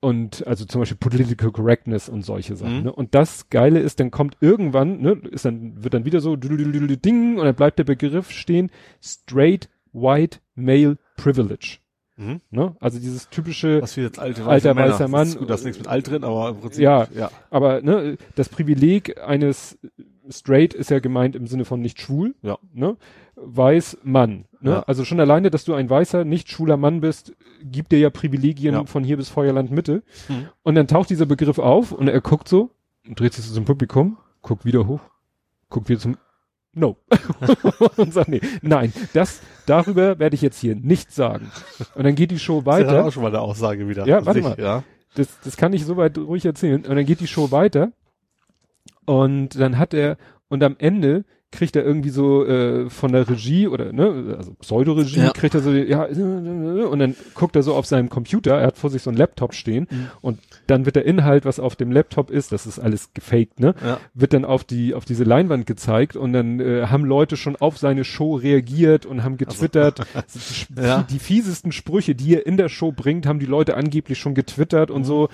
und 0.00 0.46
also 0.46 0.64
zum 0.64 0.80
Beispiel 0.80 0.98
Political 0.98 1.50
Correctness 1.50 2.08
und 2.08 2.22
solche 2.22 2.56
Sachen. 2.56 2.78
Mhm. 2.78 2.84
Ne? 2.84 2.92
Und 2.92 3.14
das 3.14 3.48
Geile 3.48 3.80
ist, 3.80 4.00
dann 4.00 4.10
kommt 4.10 4.36
irgendwann, 4.40 5.00
ne, 5.00 5.20
ist 5.30 5.44
dann, 5.44 5.82
wird 5.82 5.94
dann 5.94 6.04
wieder 6.04 6.20
so 6.20 6.36
ding 6.36 7.38
und 7.38 7.44
dann 7.44 7.54
bleibt 7.54 7.78
der 7.78 7.84
Begriff 7.84 8.30
stehen, 8.30 8.70
straight 9.00 9.68
white 9.92 10.38
male 10.54 10.98
privilege. 11.16 11.78
Mhm. 12.16 12.40
Ne? 12.50 12.76
Also 12.80 12.98
dieses 12.98 13.28
typische 13.28 13.82
Was 13.82 13.96
wir 13.96 14.04
jetzt 14.04 14.18
alte 14.18 14.44
weiße 14.44 14.68
alter 14.68 14.76
weißer 14.76 15.08
Mann. 15.08 15.20
Das 15.20 15.28
ist 15.30 15.38
gut, 15.38 15.50
das 15.50 15.60
ist 15.60 15.66
nichts 15.66 15.78
mit 15.78 15.88
alt 15.88 16.08
drin, 16.08 16.24
aber 16.24 16.50
im 16.50 16.60
Prinzip. 16.60 16.82
Ja, 16.82 17.06
ja. 17.14 17.30
aber 17.50 17.82
ne, 17.82 18.16
das 18.34 18.48
Privileg 18.48 19.20
eines 19.20 19.78
straight 20.28 20.74
ist 20.74 20.90
ja 20.90 20.98
gemeint 20.98 21.36
im 21.36 21.46
Sinne 21.46 21.64
von 21.64 21.80
nicht 21.80 22.00
schwul. 22.00 22.34
Ja. 22.42 22.58
Ne? 22.72 22.96
Weiß 23.36 23.98
Mann. 24.02 24.46
Ne? 24.60 24.70
Ja. 24.70 24.82
Also 24.82 25.04
schon 25.04 25.20
alleine, 25.20 25.50
dass 25.50 25.64
du 25.64 25.74
ein 25.74 25.88
weißer, 25.88 26.24
nicht 26.24 26.50
schwuler 26.50 26.76
Mann 26.76 27.00
bist, 27.00 27.34
gibt 27.62 27.92
dir 27.92 27.98
ja 27.98 28.10
Privilegien 28.10 28.74
ja. 28.74 28.86
von 28.86 29.04
hier 29.04 29.16
bis 29.16 29.28
Feuerland 29.28 29.70
Mitte. 29.70 30.02
Mhm. 30.28 30.48
Und 30.62 30.74
dann 30.74 30.88
taucht 30.88 31.10
dieser 31.10 31.26
Begriff 31.26 31.58
auf 31.58 31.92
und 31.92 32.08
er 32.08 32.20
guckt 32.20 32.48
so 32.48 32.70
und 33.06 33.20
dreht 33.20 33.34
sich 33.34 33.44
so 33.44 33.54
zum 33.54 33.64
Publikum, 33.64 34.16
guckt 34.42 34.64
wieder 34.64 34.86
hoch, 34.86 35.00
guckt 35.68 35.88
wieder 35.88 36.00
zum 36.00 36.16
No. 36.78 36.98
und 37.96 38.12
sagt, 38.12 38.28
nee, 38.28 38.42
nein, 38.60 38.92
das, 39.14 39.40
darüber 39.64 40.18
werde 40.18 40.34
ich 40.34 40.42
jetzt 40.42 40.60
hier 40.60 40.76
nichts 40.76 41.14
sagen. 41.14 41.50
Und 41.94 42.04
dann 42.04 42.14
geht 42.14 42.30
die 42.30 42.38
Show 42.38 42.66
weiter. 42.66 42.92
Das 42.92 43.00
ist 43.00 43.06
auch 43.06 43.12
schon 43.12 43.22
mal 43.22 43.30
eine 43.30 43.40
Aussage 43.40 43.88
wieder. 43.88 44.06
Ja, 44.06 44.26
warte 44.26 44.42
mal. 44.42 44.56
Ja. 44.58 44.84
Das, 45.14 45.40
das 45.42 45.56
kann 45.56 45.72
ich 45.72 45.86
soweit 45.86 46.18
ruhig 46.18 46.44
erzählen. 46.44 46.84
Und 46.84 46.94
dann 46.94 47.06
geht 47.06 47.20
die 47.20 47.26
Show 47.26 47.50
weiter. 47.50 47.92
Und 49.06 49.58
dann 49.58 49.78
hat 49.78 49.94
er, 49.94 50.18
und 50.48 50.62
am 50.62 50.76
Ende 50.78 51.24
kriegt 51.52 51.76
er 51.76 51.84
irgendwie 51.84 52.10
so 52.10 52.44
äh, 52.44 52.90
von 52.90 53.12
der 53.12 53.28
Regie 53.28 53.68
oder 53.68 53.92
ne, 53.92 54.36
also 54.36 54.54
Pseudoregie, 54.54 55.20
ja. 55.20 55.30
kriegt 55.30 55.54
er 55.54 55.60
so, 55.60 55.70
ja, 55.72 56.04
und 56.04 56.98
dann 56.98 57.14
guckt 57.34 57.56
er 57.56 57.62
so 57.62 57.74
auf 57.74 57.86
seinem 57.86 58.08
Computer, 58.10 58.58
er 58.58 58.66
hat 58.66 58.78
vor 58.78 58.90
sich 58.90 59.02
so 59.02 59.10
einen 59.10 59.16
Laptop 59.16 59.54
stehen 59.54 59.86
mhm. 59.90 60.08
und 60.20 60.38
dann 60.66 60.84
wird 60.84 60.96
der 60.96 61.04
Inhalt, 61.04 61.44
was 61.44 61.60
auf 61.60 61.76
dem 61.76 61.92
Laptop 61.92 62.30
ist, 62.30 62.52
das 62.52 62.66
ist 62.66 62.78
alles 62.78 63.12
gefaked, 63.14 63.60
ne, 63.60 63.74
ja. 63.82 64.00
wird 64.12 64.32
dann 64.32 64.44
auf 64.44 64.64
die, 64.64 64.94
auf 64.94 65.04
diese 65.04 65.24
Leinwand 65.24 65.66
gezeigt 65.66 66.16
und 66.16 66.32
dann 66.32 66.60
äh, 66.60 66.86
haben 66.88 67.04
Leute 67.04 67.36
schon 67.36 67.56
auf 67.56 67.78
seine 67.78 68.04
Show 68.04 68.34
reagiert 68.34 69.06
und 69.06 69.22
haben 69.22 69.36
getwittert. 69.36 70.00
Also, 70.16 70.66
ja. 70.80 71.02
Die 71.10 71.18
fiesesten 71.18 71.72
Sprüche, 71.72 72.14
die 72.14 72.34
er 72.34 72.46
in 72.46 72.56
der 72.56 72.68
Show 72.68 72.90
bringt, 72.90 73.26
haben 73.26 73.38
die 73.38 73.46
Leute 73.46 73.76
angeblich 73.76 74.18
schon 74.18 74.34
getwittert 74.34 74.90
und 74.90 75.02
mhm. 75.02 75.06
so. 75.06 75.28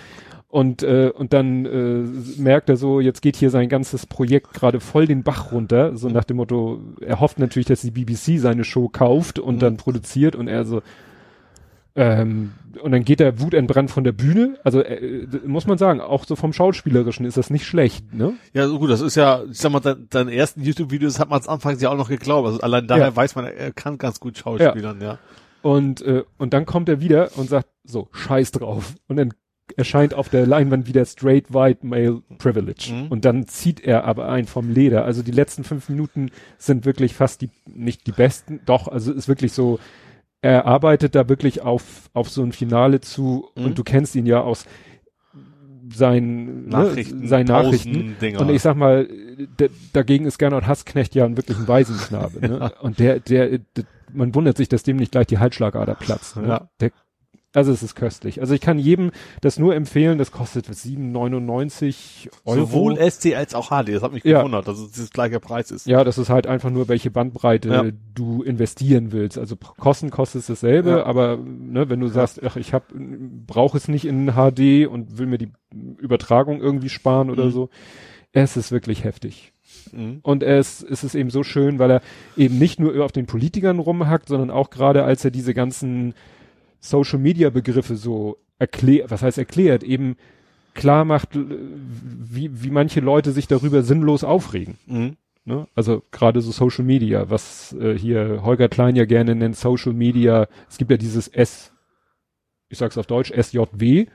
Und, 0.52 0.82
äh, 0.82 1.10
und 1.14 1.32
dann 1.32 1.64
äh, 1.64 2.38
merkt 2.38 2.68
er 2.68 2.76
so, 2.76 3.00
jetzt 3.00 3.22
geht 3.22 3.36
hier 3.36 3.48
sein 3.48 3.70
ganzes 3.70 4.04
Projekt 4.04 4.52
gerade 4.52 4.80
voll 4.80 5.06
den 5.06 5.22
Bach 5.22 5.50
runter. 5.50 5.96
So 5.96 6.10
nach 6.10 6.24
dem 6.24 6.36
Motto, 6.36 6.78
er 7.00 7.20
hofft 7.20 7.38
natürlich, 7.38 7.68
dass 7.68 7.80
die 7.80 7.90
BBC 7.90 8.38
seine 8.38 8.62
Show 8.62 8.90
kauft 8.90 9.38
und 9.38 9.54
mhm. 9.54 9.60
dann 9.60 9.76
produziert 9.78 10.36
und 10.36 10.48
er 10.48 10.66
so, 10.66 10.82
ähm, 11.96 12.52
und 12.82 12.92
dann 12.92 13.02
geht 13.02 13.20
der 13.20 13.40
wutentbrannt 13.40 13.90
von 13.90 14.04
der 14.04 14.12
Bühne. 14.12 14.58
Also 14.62 14.82
äh, 14.82 15.26
muss 15.46 15.66
man 15.66 15.78
sagen, 15.78 16.02
auch 16.02 16.26
so 16.26 16.36
vom 16.36 16.52
Schauspielerischen 16.52 17.24
ist 17.24 17.38
das 17.38 17.48
nicht 17.48 17.64
schlecht, 17.64 18.12
ne? 18.12 18.34
Ja, 18.52 18.68
so 18.68 18.78
gut, 18.78 18.90
das 18.90 19.00
ist 19.00 19.14
ja, 19.14 19.44
ich 19.50 19.56
sag 19.56 19.72
mal, 19.72 19.80
dein, 19.80 20.06
deinen 20.10 20.28
ersten 20.28 20.60
YouTube-Videos 20.60 21.18
hat 21.18 21.30
man 21.30 21.40
am 21.40 21.48
Anfang 21.48 21.78
ja 21.78 21.88
auch 21.88 21.96
noch 21.96 22.10
geglaubt. 22.10 22.46
Also 22.46 22.60
allein 22.60 22.86
daher 22.86 23.06
ja. 23.06 23.16
weiß 23.16 23.36
man, 23.36 23.46
er 23.46 23.72
kann 23.72 23.96
ganz 23.96 24.20
gut 24.20 24.36
Schauspielern, 24.36 25.00
ja. 25.00 25.12
ja. 25.12 25.18
Und, 25.62 26.02
äh, 26.02 26.24
und 26.36 26.52
dann 26.52 26.66
kommt 26.66 26.90
er 26.90 27.00
wieder 27.00 27.30
und 27.36 27.48
sagt, 27.48 27.68
so, 27.84 28.08
scheiß 28.12 28.50
drauf. 28.50 28.96
Und 29.08 29.16
dann 29.16 29.32
erscheint 29.76 30.14
auf 30.14 30.28
der 30.28 30.46
Leinwand 30.46 30.86
wieder 30.86 31.04
straight 31.04 31.52
white 31.52 31.86
male 31.86 32.22
privilege. 32.38 32.92
Mhm. 32.92 33.08
Und 33.08 33.24
dann 33.24 33.46
zieht 33.46 33.80
er 33.80 34.04
aber 34.04 34.28
ein 34.28 34.46
vom 34.46 34.70
Leder. 34.70 35.04
Also 35.04 35.22
die 35.22 35.30
letzten 35.30 35.64
fünf 35.64 35.88
Minuten 35.88 36.30
sind 36.58 36.84
wirklich 36.84 37.14
fast 37.14 37.40
die, 37.40 37.50
nicht 37.66 38.06
die 38.06 38.12
besten, 38.12 38.60
doch, 38.66 38.88
also 38.88 39.12
ist 39.12 39.28
wirklich 39.28 39.52
so, 39.52 39.78
er 40.42 40.66
arbeitet 40.66 41.14
da 41.14 41.28
wirklich 41.28 41.62
auf, 41.62 42.10
auf 42.12 42.28
so 42.28 42.42
ein 42.42 42.52
Finale 42.52 43.00
zu 43.00 43.48
mhm. 43.54 43.64
und 43.64 43.78
du 43.78 43.84
kennst 43.84 44.16
ihn 44.16 44.26
ja 44.26 44.40
aus 44.40 44.66
seinen 45.94 46.64
ne, 46.64 46.70
Nachrichten, 46.70 47.20
ne, 47.20 47.28
seinen 47.28 47.46
Nachrichten. 47.46 48.16
Und 48.38 48.50
ich 48.50 48.62
sag 48.62 48.76
mal, 48.76 49.08
dagegen 49.92 50.26
ist 50.26 50.38
Gernot 50.38 50.66
Hassknecht 50.66 51.14
ja 51.14 51.36
wirklich 51.36 51.58
ein 51.58 51.68
Waisenknabe. 51.68 52.40
ne? 52.40 52.72
Und 52.80 52.98
der, 52.98 53.20
der, 53.20 53.58
der, 53.58 53.84
man 54.12 54.34
wundert 54.34 54.56
sich, 54.56 54.68
dass 54.68 54.82
dem 54.82 54.96
nicht 54.96 55.12
gleich 55.12 55.26
die 55.26 55.38
Halsschlagader 55.38 55.94
platzt. 55.94 56.36
Ne? 56.36 56.48
Ja. 56.48 56.68
Der 56.80 56.92
also 57.54 57.70
es 57.70 57.82
ist 57.82 57.94
köstlich. 57.94 58.40
Also 58.40 58.54
ich 58.54 58.62
kann 58.62 58.78
jedem 58.78 59.10
das 59.42 59.58
nur 59.58 59.74
empfehlen. 59.74 60.16
Das 60.16 60.32
kostet 60.32 60.66
7,99 60.68 62.30
Euro. 62.46 62.60
Sowohl 62.60 63.10
SC 63.10 63.34
als 63.36 63.54
auch 63.54 63.68
HD. 63.68 63.90
Das 63.94 64.02
hat 64.02 64.12
mich 64.12 64.24
ja. 64.24 64.38
gewundert, 64.38 64.66
dass 64.68 64.78
es 64.78 64.92
das 64.92 65.10
gleiche 65.10 65.38
Preis 65.38 65.70
ist. 65.70 65.86
Ja, 65.86 66.02
das 66.02 66.16
ist 66.16 66.30
halt 66.30 66.46
einfach 66.46 66.70
nur, 66.70 66.88
welche 66.88 67.10
Bandbreite 67.10 67.68
ja. 67.68 67.84
du 68.14 68.42
investieren 68.42 69.12
willst. 69.12 69.36
Also 69.38 69.56
Kosten 69.56 70.10
kostet 70.10 70.48
dasselbe, 70.48 70.90
ja. 70.90 71.04
aber 71.04 71.36
ne, 71.36 71.90
wenn 71.90 72.00
du 72.00 72.08
sagst, 72.08 72.42
ach, 72.42 72.56
ich 72.56 72.72
hab, 72.72 72.84
brauche 73.46 73.76
es 73.76 73.86
nicht 73.86 74.06
in 74.06 74.32
HD 74.32 74.86
und 74.86 75.18
will 75.18 75.26
mir 75.26 75.38
die 75.38 75.52
Übertragung 75.98 76.60
irgendwie 76.60 76.88
sparen 76.88 77.28
oder 77.28 77.46
mhm. 77.46 77.50
so, 77.50 77.68
es 78.32 78.56
ist 78.56 78.72
wirklich 78.72 79.04
heftig. 79.04 79.52
Mhm. 79.92 80.20
Und 80.22 80.42
es, 80.42 80.82
es 80.82 81.04
ist 81.04 81.14
eben 81.14 81.30
so 81.30 81.42
schön, 81.42 81.78
weil 81.78 81.90
er 81.90 82.02
eben 82.36 82.58
nicht 82.58 82.80
nur 82.80 83.04
auf 83.04 83.12
den 83.12 83.26
Politikern 83.26 83.78
rumhackt, 83.78 84.28
sondern 84.28 84.50
auch 84.50 84.70
gerade 84.70 85.04
als 85.04 85.24
er 85.24 85.30
diese 85.30 85.54
ganzen 85.54 86.14
Social 86.82 87.20
Media 87.20 87.48
Begriffe 87.48 87.96
so 87.96 88.38
erklärt, 88.58 89.10
was 89.10 89.22
heißt 89.22 89.38
erklärt, 89.38 89.82
eben 89.84 90.16
klar 90.74 91.04
macht, 91.04 91.36
äh, 91.36 91.46
wie, 91.48 92.62
wie 92.62 92.70
manche 92.70 93.00
Leute 93.00 93.32
sich 93.32 93.46
darüber 93.46 93.82
sinnlos 93.82 94.24
aufregen. 94.24 94.76
Mhm. 94.86 95.16
Ne? 95.44 95.66
Also 95.74 96.02
gerade 96.10 96.40
so 96.40 96.50
Social 96.52 96.84
Media, 96.84 97.30
was 97.30 97.72
äh, 97.72 97.96
hier 97.96 98.42
Holger 98.42 98.68
Klein 98.68 98.96
ja 98.96 99.04
gerne 99.04 99.34
nennt, 99.34 99.56
Social 99.56 99.92
Media, 99.92 100.48
es 100.68 100.76
gibt 100.76 100.90
ja 100.90 100.96
dieses 100.96 101.28
S, 101.28 101.72
ich 102.68 102.78
sag's 102.78 102.98
auf 102.98 103.06
Deutsch, 103.06 103.32
SJW, 103.32 104.06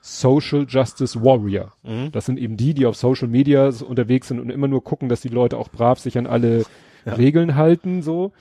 Social 0.00 0.64
Justice 0.68 1.20
Warrior. 1.20 1.72
Mhm. 1.82 2.12
Das 2.12 2.26
sind 2.26 2.38
eben 2.38 2.56
die, 2.56 2.74
die 2.74 2.86
auf 2.86 2.96
Social 2.96 3.28
Media 3.28 3.70
unterwegs 3.86 4.28
sind 4.28 4.38
und 4.38 4.50
immer 4.50 4.68
nur 4.68 4.84
gucken, 4.84 5.08
dass 5.08 5.20
die 5.20 5.28
Leute 5.28 5.58
auch 5.58 5.68
brav 5.68 5.98
sich 5.98 6.16
an 6.18 6.26
alle 6.26 6.64
ja. 7.04 7.14
Regeln 7.14 7.56
halten, 7.56 8.02
so 8.02 8.32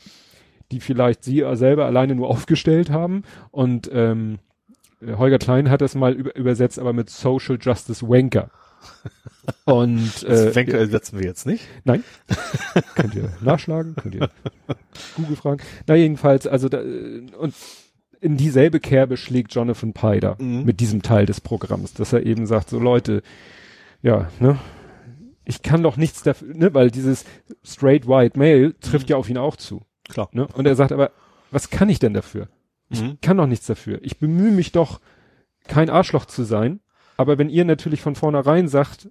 die 0.72 0.80
vielleicht 0.80 1.24
sie 1.24 1.44
selber 1.54 1.86
alleine 1.86 2.16
nur 2.16 2.30
aufgestellt 2.30 2.90
haben. 2.90 3.24
Und 3.52 3.90
ähm, 3.94 4.40
Holger 5.06 5.38
Klein 5.38 5.70
hat 5.70 5.82
das 5.82 5.96
mal 5.96 6.14
über, 6.14 6.36
übersetzt, 6.36 6.80
aber 6.80 6.94
mit 6.94 7.10
Social 7.10 7.58
Justice 7.62 8.08
Wanker. 8.08 8.50
Und 9.66 10.24
äh, 10.24 10.56
Wanker 10.56 10.78
ersetzen 10.78 11.20
wir 11.20 11.26
jetzt 11.26 11.46
nicht. 11.46 11.66
Nein. 11.84 12.04
könnt 12.96 13.16
ihr 13.16 13.32
nachschlagen, 13.42 13.96
könnt 13.96 14.16
ihr 14.16 14.30
Google 15.16 15.36
fragen. 15.36 15.62
Na 15.88 15.96
jedenfalls, 15.96 16.48
also 16.48 16.70
da, 16.70 16.80
und 16.80 17.54
in 18.22 18.38
dieselbe 18.38 18.80
Kerbe 18.80 19.18
schlägt 19.18 19.54
Jonathan 19.54 19.94
da 20.20 20.36
mhm. 20.40 20.64
mit 20.66 20.80
diesem 20.80 21.02
Teil 21.02 21.26
des 21.26 21.42
Programms, 21.42 21.94
dass 21.94 22.14
er 22.14 22.26
eben 22.26 22.48
sagt, 22.48 22.70
so 22.70 22.80
Leute, 22.80 23.22
ja, 24.02 24.30
ne, 24.40 24.58
ich 25.46 25.62
kann 25.62 25.84
doch 25.84 25.98
nichts 25.98 26.24
dafür, 26.24 26.56
ne, 26.56 26.74
weil 26.74 26.90
dieses 26.90 27.26
straight 27.64 28.08
white 28.08 28.38
male 28.38 28.78
trifft 28.80 29.08
mhm. 29.08 29.12
ja 29.12 29.18
auf 29.18 29.30
ihn 29.30 29.38
auch 29.38 29.56
zu. 29.56 29.84
Klar. 30.10 30.30
Ne? 30.32 30.48
Und 30.54 30.66
er 30.66 30.76
sagt 30.76 30.92
aber, 30.92 31.12
was 31.52 31.70
kann 31.70 31.90
ich 31.90 32.00
denn 32.00 32.14
dafür? 32.14 32.48
Ich 32.90 33.02
mhm. 33.02 33.18
kann 33.22 33.38
doch 33.38 33.48
nichts 33.48 33.66
dafür. 33.66 34.00
Ich 34.04 34.20
bemühe 34.20 34.52
mich 34.52 34.72
doch, 34.72 35.00
kein 35.68 35.90
Arschloch 35.90 36.26
zu 36.26 36.44
sein. 36.44 36.80
Aber 37.18 37.38
wenn 37.38 37.50
ihr 37.50 37.66
natürlich 37.66 38.02
von 38.02 38.16
vornherein 38.16 38.68
sagt, 38.68 39.10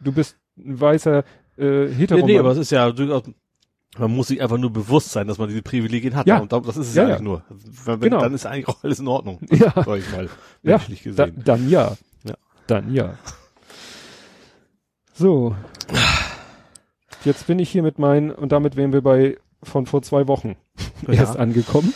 du 0.00 0.12
bist 0.12 0.38
ein 0.56 0.80
weißer 0.80 1.24
äh, 1.56 1.88
hetero 1.88 2.20
Nee, 2.20 2.32
nee, 2.32 2.38
aber 2.38 2.50
es 2.50 2.58
ist 2.58 2.70
ja 2.70 2.90
durchaus, 2.90 3.24
man 3.96 4.14
muss 4.14 4.28
sich 4.28 4.42
einfach 4.42 4.58
nur 4.58 4.72
bewusst 4.72 5.12
sein, 5.12 5.26
dass 5.26 5.38
man 5.38 5.48
diese 5.48 5.62
Privilegien 5.62 6.16
hat. 6.16 6.26
Ja. 6.26 6.38
Und 6.38 6.52
das 6.52 6.76
ist 6.76 6.88
es 6.88 6.94
Ja, 6.94 7.02
ja, 7.02 7.08
ja. 7.08 7.14
eigentlich 7.16 7.24
nur. 7.24 7.42
Wenn, 7.84 8.00
Genau. 8.00 8.20
Dann 8.20 8.34
ist 8.34 8.46
eigentlich 8.46 8.68
auch 8.68 8.82
alles 8.82 9.00
in 9.00 9.08
Ordnung. 9.08 9.40
Ja. 9.50 9.72
Sag 9.74 9.98
ich 9.98 10.10
mal. 10.12 10.28
ja, 10.62 10.76
menschlich 10.76 11.02
da, 11.14 11.26
gesehen. 11.26 11.42
dann 11.44 11.68
ja. 11.68 11.96
Ja. 12.24 12.34
Dann 12.66 12.92
ja. 12.92 13.14
So. 15.14 15.54
Jetzt 17.24 17.46
bin 17.46 17.58
ich 17.58 17.70
hier 17.70 17.82
mit 17.82 17.98
meinen, 17.98 18.30
und 18.30 18.52
damit 18.52 18.76
wären 18.76 18.92
wir 18.92 19.02
bei 19.02 19.38
von 19.62 19.86
vor 19.86 20.02
zwei 20.02 20.26
Wochen 20.28 20.56
Ja. 21.06 21.14
erst 21.14 21.36
angekommen. 21.36 21.92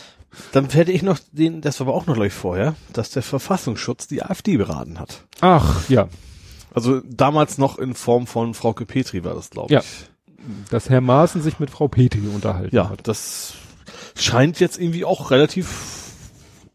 Dann 0.51 0.67
hätte 0.69 0.91
ich 0.91 1.03
noch 1.03 1.19
den, 1.31 1.61
das 1.61 1.79
war 1.79 1.87
aber 1.87 1.95
auch 1.95 2.07
noch 2.07 2.15
gleich 2.15 2.33
vorher, 2.33 2.75
dass 2.91 3.11
der 3.11 3.21
Verfassungsschutz 3.21 4.07
die 4.07 4.23
AfD 4.23 4.57
beraten 4.57 4.99
hat. 4.99 5.25
Ach, 5.41 5.87
ja. 5.89 6.07
Also 6.73 7.01
damals 7.01 7.59
noch 7.59 7.77
in 7.77 7.93
Form 7.93 8.25
von 8.25 8.55
Frauke 8.55 8.85
Petri 8.87 9.23
war 9.23 9.35
das, 9.35 9.51
glaube 9.51 9.71
Ja. 9.73 9.81
ich. 9.81 10.09
Dass 10.71 10.89
Herr 10.89 11.01
Maaßen 11.01 11.41
sich 11.41 11.59
mit 11.59 11.69
Frau 11.69 11.87
Petri 11.87 12.27
unterhalten 12.33 12.75
Ja, 12.75 12.89
hat. 12.89 13.07
das 13.07 13.53
scheint 14.15 14.59
jetzt 14.59 14.79
irgendwie 14.79 15.05
auch 15.05 15.29
relativ 15.31 16.11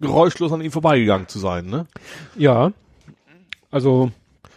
geräuschlos 0.01 0.53
an 0.53 0.61
ihm 0.61 0.70
vorbeigegangen 0.70 1.26
zu 1.28 1.39
sein, 1.41 1.66
ne? 1.66 1.86
Ja. 2.36 2.72
Also, 3.70 4.12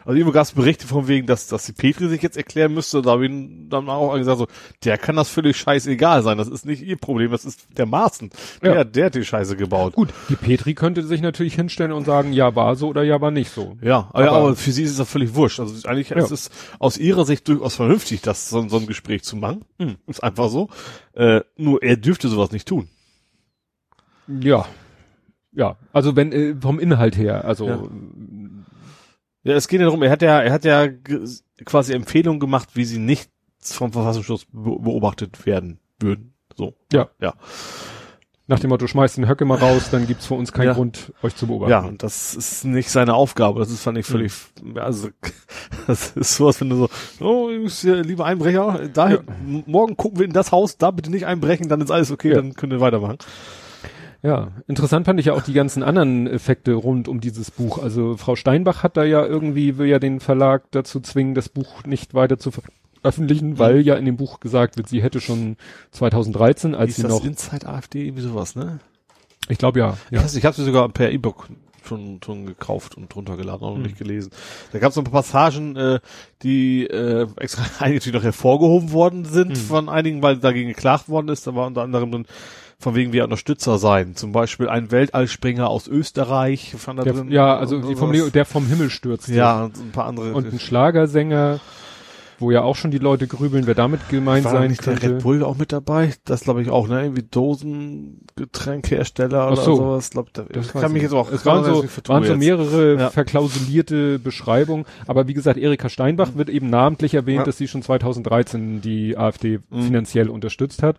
Also 0.05 0.13
irgendwo 0.17 0.31
gab 0.31 0.43
es 0.43 0.51
Berichte 0.53 0.87
von 0.87 1.07
wegen, 1.07 1.27
dass, 1.27 1.47
dass 1.47 1.65
die 1.65 1.73
Petri 1.73 2.07
sich 2.09 2.21
jetzt 2.21 2.37
erklären 2.37 2.73
müsste. 2.73 3.01
Da 3.01 3.11
habe 3.11 3.25
ich 3.27 3.31
dann 3.69 3.87
auch 3.89 4.15
gesagt, 4.17 4.39
so, 4.39 4.47
der 4.83 4.97
kann 4.97 5.15
das 5.15 5.29
völlig 5.29 5.57
scheißegal 5.57 6.23
sein. 6.23 6.37
Das 6.37 6.47
ist 6.47 6.65
nicht 6.65 6.81
ihr 6.81 6.97
Problem, 6.97 7.31
das 7.31 7.45
ist 7.45 7.65
der 7.77 7.85
Maaßen. 7.85 8.29
Ja. 8.63 8.73
Der, 8.73 8.85
der 8.85 9.05
hat 9.07 9.15
die 9.15 9.23
Scheiße 9.25 9.55
gebaut. 9.55 9.93
gut, 9.93 10.09
die 10.29 10.35
Petri 10.35 10.73
könnte 10.73 11.03
sich 11.03 11.21
natürlich 11.21 11.55
hinstellen 11.55 11.91
und 11.91 12.05
sagen, 12.05 12.33
ja, 12.33 12.55
war 12.55 12.75
so 12.75 12.87
oder 12.89 13.03
ja, 13.03 13.21
war 13.21 13.31
nicht 13.31 13.51
so. 13.51 13.77
Ja, 13.81 14.09
aber, 14.13 14.27
Aber- 14.29 14.37
aber 14.37 14.55
für 14.55 14.71
sie 14.71 14.83
ist 14.83 14.91
es 14.91 14.97
ja 14.97 15.05
völlig 15.05 15.35
wurscht. 15.35 15.59
Also 15.59 15.87
eigentlich 15.87 16.09
Ja. 16.09 16.17
ist 16.17 16.31
es 16.31 16.49
aus 16.79 16.97
ihrer 16.97 17.25
Sicht 17.25 17.47
durchaus 17.47 17.75
vernünftig, 17.75 18.21
das 18.21 18.49
so, 18.49 18.67
so 18.67 18.77
ein 18.77 18.87
Gespräch 18.87 19.23
zu 19.23 19.35
machen. 19.35 19.65
Hm. 19.79 19.95
Ist 20.07 20.23
einfach 20.23 20.49
so. 20.49 20.69
Äh, 21.13 21.41
nur 21.57 21.83
er 21.83 21.97
dürfte 21.97 22.27
sowas 22.27 22.51
nicht 22.51 22.67
tun. 22.67 22.87
Ja. 24.27 24.65
Ja, 25.53 25.75
also 25.91 26.15
wenn, 26.15 26.31
äh, 26.31 26.55
vom 26.61 26.79
Inhalt 26.79 27.17
her, 27.17 27.43
also, 27.43 27.67
Ja. 27.67 27.79
Ja, 29.43 29.53
es 29.55 29.67
geht 29.67 29.79
ja 29.79 29.85
darum, 29.87 30.03
er 30.03 30.11
hat 30.11 30.21
ja, 30.21 30.39
er 30.41 30.51
hat 30.53 30.65
ja 30.65 30.87
quasi 31.65 31.93
Empfehlungen 31.93 32.39
gemacht, 32.39 32.69
wie 32.75 32.85
sie 32.85 32.99
nicht 32.99 33.29
vom 33.59 33.91
Verfassungsschutz 33.91 34.45
be 34.51 34.77
beobachtet 34.79 35.45
werden 35.45 35.79
würden. 35.99 36.33
So. 36.55 36.73
Ja. 36.91 37.09
Ja. 37.19 37.33
nach 38.47 38.59
dem 38.59 38.69
Motto, 38.69 38.85
schmeißt 38.85 39.15
den 39.17 39.29
Höcke 39.29 39.45
mal 39.45 39.57
raus, 39.57 39.89
dann 39.91 40.05
gibt's 40.07 40.25
für 40.25 40.33
uns 40.33 40.51
keinen 40.51 40.65
Ja. 40.67 40.73
Grund, 40.73 41.13
euch 41.23 41.35
zu 41.35 41.47
beobachten. 41.47 41.71
Ja, 41.71 41.79
und 41.79 42.03
das 42.03 42.35
ist 42.35 42.65
nicht 42.65 42.89
seine 42.89 43.13
Aufgabe. 43.13 43.59
Das 43.59 43.71
ist, 43.71 43.81
fand 43.81 43.97
ich 43.97 44.05
völlig, 44.05 44.33
also, 44.75 45.07
das 45.87 46.11
ist 46.17 46.35
sowas, 46.35 46.59
wenn 46.59 46.69
du 46.69 46.75
so, 46.75 46.89
oh, 47.25 47.49
lieber 47.49 48.25
Einbrecher, 48.25 48.89
da, 48.93 49.09
Ja. 49.11 49.19
morgen 49.65 49.95
gucken 49.95 50.19
wir 50.19 50.25
in 50.25 50.33
das 50.33 50.51
Haus, 50.51 50.77
da 50.77 50.91
bitte 50.91 51.09
nicht 51.11 51.25
einbrechen, 51.25 51.69
dann 51.69 51.79
ist 51.81 51.91
alles 51.91 52.11
okay, 52.11 52.29
Ja. 52.29 52.35
dann 52.35 52.53
können 52.53 52.73
wir 52.73 52.81
weitermachen. 52.81 53.17
Ja, 54.23 54.49
interessant 54.67 55.05
fand 55.07 55.19
ich 55.19 55.25
ja 55.27 55.33
auch 55.33 55.41
die 55.41 55.53
ganzen 55.53 55.81
anderen 55.81 56.27
Effekte 56.27 56.73
rund 56.73 57.07
um 57.07 57.19
dieses 57.21 57.49
Buch. 57.49 57.79
Also 57.81 58.17
Frau 58.17 58.35
Steinbach 58.35 58.83
hat 58.83 58.95
da 58.95 59.03
ja 59.03 59.25
irgendwie, 59.25 59.77
will 59.79 59.87
ja 59.87 59.97
den 59.97 60.19
Verlag 60.19 60.63
dazu 60.71 60.99
zwingen, 60.99 61.33
das 61.33 61.49
Buch 61.49 61.83
nicht 61.85 62.13
weiter 62.13 62.37
zu 62.37 62.51
veröffentlichen, 62.51 63.57
weil 63.57 63.81
ja 63.81 63.95
in 63.95 64.05
dem 64.05 64.17
Buch 64.17 64.39
gesagt 64.39 64.77
wird, 64.77 64.87
sie 64.87 65.01
hätte 65.01 65.21
schon 65.21 65.57
2013, 65.91 66.75
als 66.75 66.89
Hieß 66.89 66.95
sie 66.97 67.01
das 67.03 67.11
noch, 67.11 67.25
Inside 67.25 67.67
AfD, 67.67 68.05
irgendwie 68.05 68.21
sowas, 68.21 68.55
ne? 68.55 68.79
ich 69.49 69.57
glaube 69.57 69.79
ja, 69.79 69.97
Ich, 70.11 70.17
ja. 70.17 70.23
weiß, 70.23 70.35
ich 70.35 70.45
habe 70.45 70.55
sie 70.55 70.63
sogar 70.65 70.87
per 70.89 71.11
E-Book 71.11 71.47
schon, 71.83 72.19
schon 72.23 72.45
gekauft 72.45 72.95
und 72.95 73.13
runtergeladen, 73.15 73.65
auch 73.65 73.71
noch 73.71 73.77
Mhm. 73.77 73.83
nicht 73.85 73.97
gelesen. 73.97 74.29
Da 74.71 74.77
gab 74.77 74.91
es 74.91 74.97
ein 74.99 75.03
paar 75.03 75.23
Passagen, 75.23 75.75
äh, 75.75 75.99
die 76.43 76.85
äh, 76.85 77.25
extra 77.37 77.63
eigentlich 77.83 78.13
noch 78.13 78.21
hervorgehoben 78.23 78.91
worden 78.91 79.25
sind 79.25 79.49
Mhm. 79.49 79.55
von 79.55 79.89
einigen, 79.89 80.21
weil 80.21 80.37
dagegen 80.37 80.69
geklagt 80.69 81.09
worden 81.09 81.29
ist. 81.29 81.47
Da 81.47 81.55
war 81.55 81.65
unter 81.65 81.81
anderem 81.81 82.11
drin, 82.11 82.25
von 82.81 82.95
wegen 82.95 83.13
wir 83.13 83.23
Unterstützer 83.23 83.77
sein. 83.77 84.15
Zum 84.15 84.31
Beispiel 84.31 84.67
ein 84.67 84.89
Weltallspringer 84.91 85.69
aus 85.69 85.87
Österreich 85.87 86.73
fand 86.77 86.99
da 86.99 87.03
Der, 87.03 87.13
drin. 87.13 87.31
ja, 87.31 87.55
also 87.57 87.79
die. 87.79 87.95
Formulierung, 87.95 88.31
der 88.31 88.45
vom 88.45 88.65
Himmel 88.67 88.89
stürzt. 88.89 89.27
Ja, 89.29 89.65
und 89.65 89.77
ein 89.77 89.91
paar 89.91 90.05
andere. 90.07 90.33
Und 90.33 90.51
ein 90.51 90.59
Schlagersänger, 90.59 91.59
wo 92.39 92.49
ja 92.49 92.63
auch 92.63 92.75
schon 92.75 92.89
die 92.89 92.97
Leute 92.97 93.27
grübeln, 93.27 93.67
wer 93.67 93.75
damit 93.75 94.09
gemeint 94.09 94.45
war 94.45 94.53
sein 94.53 94.71
nicht 94.71 94.83
der 94.85 94.95
könnte. 94.95 95.15
Red 95.17 95.23
Bull 95.23 95.43
auch 95.43 95.57
mit 95.57 95.71
dabei? 95.71 96.11
Das 96.25 96.41
glaube 96.41 96.63
ich 96.63 96.71
auch, 96.71 96.87
ne? 96.87 97.03
Irgendwie 97.03 97.21
Dosengetränkehersteller 97.21 99.41
Ach 99.43 99.51
oder 99.51 99.61
so. 99.61 99.75
sowas. 99.75 100.09
Glaub, 100.09 100.33
da, 100.33 100.43
Das 100.51 100.73
kann 100.73 100.91
mich 100.91 101.03
ich 101.03 101.05
jetzt 101.11 101.13
auch. 101.13 101.31
Es 101.31 101.45
waren 101.45 101.63
so, 101.63 101.83
waren 102.07 102.23
so 102.23 102.35
mehrere 102.35 102.95
Ja. 102.99 103.09
verklausulierte 103.11 104.17
Beschreibungen. 104.19 104.85
Aber 105.07 105.27
wie 105.27 105.33
gesagt, 105.33 105.57
Erika 105.59 105.89
Steinbach 105.89 106.29
wird 106.35 106.49
eben 106.49 106.69
namentlich 106.69 107.13
erwähnt, 107.13 107.39
Ja. 107.39 107.43
dass 107.45 107.57
sie 107.57 107.67
schon 107.67 107.81
2013 107.83 108.81
die 108.81 109.17
AfD 109.17 109.59
Mhm. 109.69 109.83
finanziell 109.83 110.29
unterstützt 110.29 110.83
hat. 110.83 110.97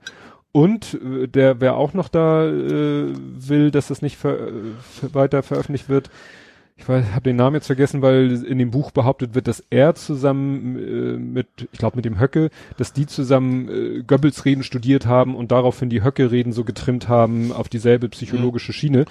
Und 0.52 0.94
äh, 0.94 1.28
der, 1.28 1.60
wer 1.60 1.76
auch 1.76 1.94
noch 1.94 2.08
da 2.08 2.46
äh, 2.46 3.12
will, 3.14 3.70
dass 3.70 3.88
das 3.88 4.02
nicht 4.02 4.16
ver, 4.16 4.38
äh, 4.38 5.14
weiter 5.14 5.42
veröffentlicht 5.42 5.88
wird, 5.88 6.10
ich 6.74 6.88
habe 6.88 7.22
den 7.22 7.36
Namen 7.36 7.56
jetzt 7.56 7.66
vergessen, 7.66 8.02
weil 8.02 8.44
in 8.44 8.58
dem 8.58 8.70
Buch 8.72 8.90
behauptet 8.90 9.34
wird, 9.34 9.46
dass 9.46 9.62
er 9.70 9.94
zusammen 9.94 10.76
äh, 10.76 11.16
mit, 11.18 11.46
ich 11.70 11.78
glaube 11.78 11.96
mit 11.96 12.04
dem 12.04 12.18
Höcke, 12.18 12.50
dass 12.76 12.92
die 12.92 13.06
zusammen 13.06 13.68
äh, 13.68 14.02
Goebbels 14.02 14.44
Reden 14.44 14.64
studiert 14.64 15.06
haben 15.06 15.36
und 15.36 15.52
daraufhin 15.52 15.90
die 15.90 16.02
Höcke-Reden 16.02 16.52
so 16.52 16.64
getrimmt 16.64 17.08
haben 17.08 17.52
auf 17.52 17.68
dieselbe 17.68 18.08
psychologische 18.08 18.72
Schiene, 18.72 19.04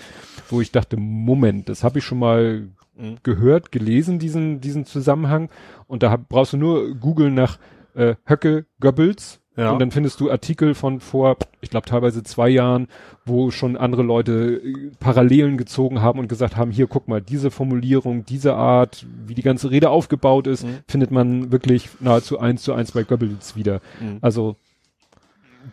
wo 0.50 0.60
ich 0.60 0.72
dachte, 0.72 0.98
Moment, 0.98 1.70
das 1.70 1.84
habe 1.84 2.00
ich 2.00 2.06
schon 2.06 2.20
mal 2.20 2.68
Mhm. 3.02 3.18
gehört, 3.24 3.72
gelesen, 3.72 4.20
diesen, 4.20 4.62
diesen 4.62 4.86
Zusammenhang. 4.86 5.50
Und 5.88 6.04
da 6.04 6.12
hab, 6.12 6.30
brauchst 6.30 6.54
du 6.54 6.58
nur 6.58 6.96
googeln 6.96 7.34
nach 7.34 7.58
äh, 7.96 8.16
Höcke 8.26 8.66
Goebbels 8.80 9.41
Ja. 9.58 9.72
und 9.72 9.80
dann 9.80 9.92
findest 9.92 10.20
du 10.22 10.32
Artikel 10.32 10.74
von 10.76 11.02
vor, 11.02 11.36
ich 11.60 11.70
glaube 11.70 11.86
teilweise 11.88 12.24
zwei 12.24 12.48
Jahren, 12.48 12.88
wo 13.26 13.52
schon 13.52 13.76
andere 13.76 14.02
Leute 14.02 14.62
äh, 14.64 14.92
Parallelen 15.00 15.58
gezogen 15.58 16.02
haben 16.02 16.20
und 16.20 16.30
gesagt 16.30 16.56
haben, 16.56 16.72
hier 16.72 16.88
guck 16.88 17.10
mal, 17.10 17.22
diese 17.22 17.52
Formulierung, 17.52 18.24
diese 18.26 18.54
Art, 18.56 19.06
wie 19.28 19.36
die 19.36 19.42
ganze 19.42 19.70
Rede 19.70 19.90
aufgebaut 19.90 20.48
ist, 20.48 20.64
Mhm. 20.64 20.78
findet 20.88 21.12
man 21.12 21.52
wirklich 21.52 21.90
nahezu 22.00 22.40
eins 22.40 22.64
zu 22.64 22.74
eins 22.74 22.94
bei 22.94 23.04
Goebbels 23.04 23.58
wieder. 23.58 23.82
Mhm. 24.00 24.20
Also 24.22 24.56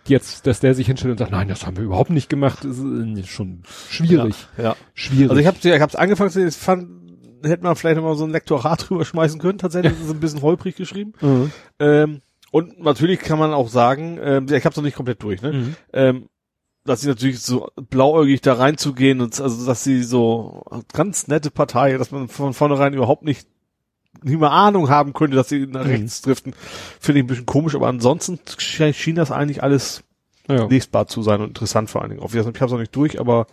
jetzt, 0.07 0.47
dass 0.47 0.61
der 0.61 0.74
sich 0.74 0.87
hinstellt 0.87 1.12
und 1.12 1.18
sagt, 1.18 1.31
nein, 1.33 1.49
das 1.49 1.66
haben 1.66 1.76
wir 1.76 1.85
überhaupt 1.85 2.11
nicht 2.11 2.29
gemacht, 2.29 2.64
ist 2.64 2.81
äh, 2.81 3.22
schon 3.24 3.62
schwierig. 3.89 4.49
Ja. 4.57 4.64
ja. 4.64 4.76
Schwierig. 4.95 5.31
Also 5.31 5.41
ich 5.41 5.47
habe 5.47 5.57
ich 5.62 5.81
hab's 5.81 5.95
angefangen 5.95 6.31
zu 6.31 6.51
fand, 6.51 6.89
hätte 7.45 7.62
man 7.62 7.76
vielleicht 7.76 8.01
mal 8.01 8.16
so 8.16 8.24
ein 8.24 8.31
Lektorat 8.31 8.85
drüber 8.89 9.05
schmeißen 9.05 9.41
können. 9.41 9.59
Tatsächlich 9.59 9.93
ist 9.93 10.05
es 10.07 10.11
ein 10.11 10.20
bisschen 10.20 10.43
holprig 10.43 10.76
geschrieben. 10.76 11.12
Mhm. 11.20 11.53
Ähm, 11.79 12.20
und 12.51 12.81
natürlich 12.81 13.19
kann 13.21 13.39
man 13.39 13.53
auch 13.53 13.69
sagen, 13.69 14.19
ähm, 14.23 14.47
ich 14.51 14.65
habe 14.65 14.71
es 14.71 14.77
noch 14.77 14.85
nicht 14.85 14.97
komplett 14.97 15.23
durch, 15.23 15.43
ne? 15.43 15.53
Mhm. 15.53 15.77
Ähm, 15.93 16.29
dass 16.85 17.03
sie 17.03 17.09
natürlich 17.09 17.41
so 17.41 17.69
blauäugig 17.91 18.41
da 18.41 18.55
reinzugehen 18.55 19.21
und 19.21 19.39
also 19.41 19.67
dass 19.67 19.85
sie 19.85 20.03
so 20.03 20.63
ganz 20.95 21.29
nette 21.29 21.51
Partei, 21.51 21.99
dass 21.99 22.11
man 22.11 22.29
von 22.29 22.55
vornherein 22.55 22.95
überhaupt 22.95 23.25
nicht 23.25 23.47
nicht 24.23 24.41
mal 24.41 24.49
Ahnung 24.49 24.89
haben 24.89 25.13
könnte, 25.13 25.37
dass 25.37 25.49
sie 25.51 25.67
nach 25.67 25.85
Mhm. 25.85 25.91
rechts 25.91 26.23
driften, 26.23 26.55
finde 26.99 27.21
ich 27.21 27.25
ein 27.25 27.29
bisschen 27.29 27.47
komisch, 27.47 27.75
aber 27.75 27.89
ansonsten 27.89 28.41
schien 28.59 29.15
das 29.17 29.31
eigentlich 29.31 29.63
alles 29.63 30.03
Ja. 30.49 30.65
lesbar 30.67 31.07
zu 31.07 31.23
sein 31.23 31.41
und 31.43 31.49
interessant 31.49 31.91
vor 31.91 32.01
allen 32.01 32.11
Dingen. 32.11 32.23
Auf- 32.23 32.35
Ich 32.35 32.41
habe 32.45 32.51
es 32.51 32.73
noch 32.73 32.79
nicht 32.79 32.97
durch, 32.97 33.21
aber 33.21 33.47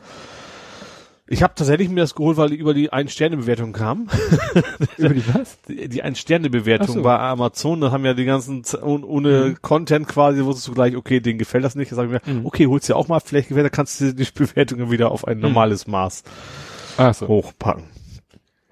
ich 1.27 1.41
habe 1.41 1.53
tatsächlich 1.55 1.89
mir 1.89 2.01
das 2.01 2.13
geholt, 2.13 2.37
weil 2.37 2.49
die 2.49 2.55
über 2.55 2.73
die 2.73 2.91
Ein-Sterne-Bewertung 2.93 3.73
kam. 3.73 4.07
Über 4.97 5.09
die 5.13 5.23
was? 5.33 5.57
Die, 5.67 5.89
die 5.89 6.03
Ein-Sterne-Bewertung 6.03 6.95
so. 6.97 7.01
bei 7.01 7.17
Amazon, 7.17 7.81
da 7.81 7.91
haben 7.91 8.05
ja 8.05 8.13
die 8.13 8.25
ganzen, 8.25 8.63
ohne 8.83 9.45
Mhm. 9.49 9.61
Content 9.61 10.07
quasi, 10.07 10.43
wusstest 10.45 10.67
du 10.67 10.73
gleich, 10.73 10.95
okay, 10.95 11.19
denen 11.21 11.39
gefällt 11.39 11.63
das 11.63 11.73
nicht. 11.75 11.91
Da 11.91 11.95
sag 11.95 12.05
ich 12.05 12.11
mir, 12.11 12.21
Mhm. 12.25 12.45
okay, 12.45 12.67
hol's 12.67 12.85
dir 12.85 12.95
auch 12.95 13.07
mal, 13.07 13.19
vielleicht 13.19 13.47
gefällt, 13.49 13.65
dann 13.65 13.71
kannst 13.71 13.99
du 14.01 14.13
die 14.13 14.27
Bewertungen 14.35 14.91
wieder 14.91 15.11
auf 15.11 15.27
ein 15.27 15.39
normales 15.39 15.87
Maß 15.87 16.23
Ach 16.97 17.13
so. 17.13 17.27
hochpacken. 17.27 17.85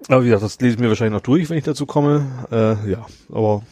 Aber 0.08 0.22
wie 0.22 0.26
gesagt, 0.26 0.44
das 0.44 0.60
lese 0.60 0.74
ich 0.74 0.80
mir 0.80 0.88
wahrscheinlich 0.88 1.14
noch 1.14 1.22
durch, 1.22 1.50
wenn 1.50 1.58
ich 1.58 1.64
dazu 1.64 1.86
komme. 1.86 2.46
Äh, 2.52 2.90
ja, 2.90 3.06
aber 3.32 3.62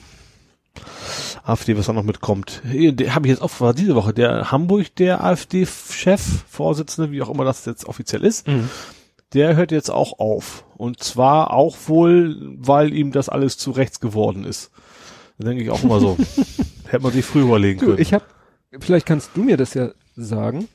AfD, 1.44 1.76
was 1.76 1.86
da 1.86 1.92
noch 1.92 2.02
mitkommt. 2.04 2.62
Habe 2.64 3.26
ich 3.26 3.30
jetzt 3.30 3.42
auch 3.42 3.60
war 3.60 3.74
diese 3.74 3.94
Woche. 3.94 4.12
Der 4.12 4.50
Hamburg, 4.52 4.94
der 4.96 5.24
AfD-Chef, 5.24 6.20
Vorsitzende, 6.48 7.10
wie 7.10 7.22
auch 7.22 7.30
immer 7.30 7.44
das 7.44 7.64
jetzt 7.64 7.86
offiziell 7.86 8.24
ist, 8.24 8.46
Mhm. 8.46 8.68
der 9.34 9.56
hört 9.56 9.72
jetzt 9.72 9.90
auch 9.90 10.18
auf. 10.18 10.64
Und 10.76 11.02
zwar 11.02 11.52
auch 11.52 11.76
wohl, 11.86 12.36
weil 12.58 12.92
ihm 12.92 13.12
das 13.12 13.28
alles 13.28 13.58
zu 13.58 13.70
rechts 13.72 14.00
geworden 14.00 14.44
ist. 14.44 14.70
Da 15.38 15.48
denke 15.48 15.64
ich 15.64 15.70
auch 15.70 15.82
immer 15.82 15.98
so. 16.00 16.16
Hätte 16.88 17.02
man 17.02 17.12
sich 17.12 17.24
früher 17.24 17.44
überlegen 17.44 17.80
Du, 17.80 17.86
können. 17.86 17.98
ich 18.00 18.12
habe, 18.14 18.24
vielleicht 18.80 19.06
kannst 19.06 19.30
du 19.34 19.42
mir 19.42 19.56
das 19.56 19.74
ja 19.74 19.90
sagen. 20.14 20.68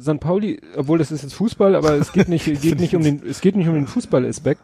St. 0.00 0.20
Pauli, 0.20 0.60
obwohl 0.76 0.98
das 0.98 1.10
ist 1.12 1.22
jetzt 1.22 1.34
Fußball, 1.34 1.74
aber 1.74 1.92
es 1.94 2.12
geht 2.12 2.28
nicht, 2.28 2.44
geht 2.62 2.80
nicht 2.80 2.94
um 2.96 3.02
den, 3.02 3.22
es 3.26 3.40
geht 3.40 3.56
nicht 3.56 3.68
um 3.68 3.74
den 3.74 3.86
Fußballaspekt. 3.86 4.62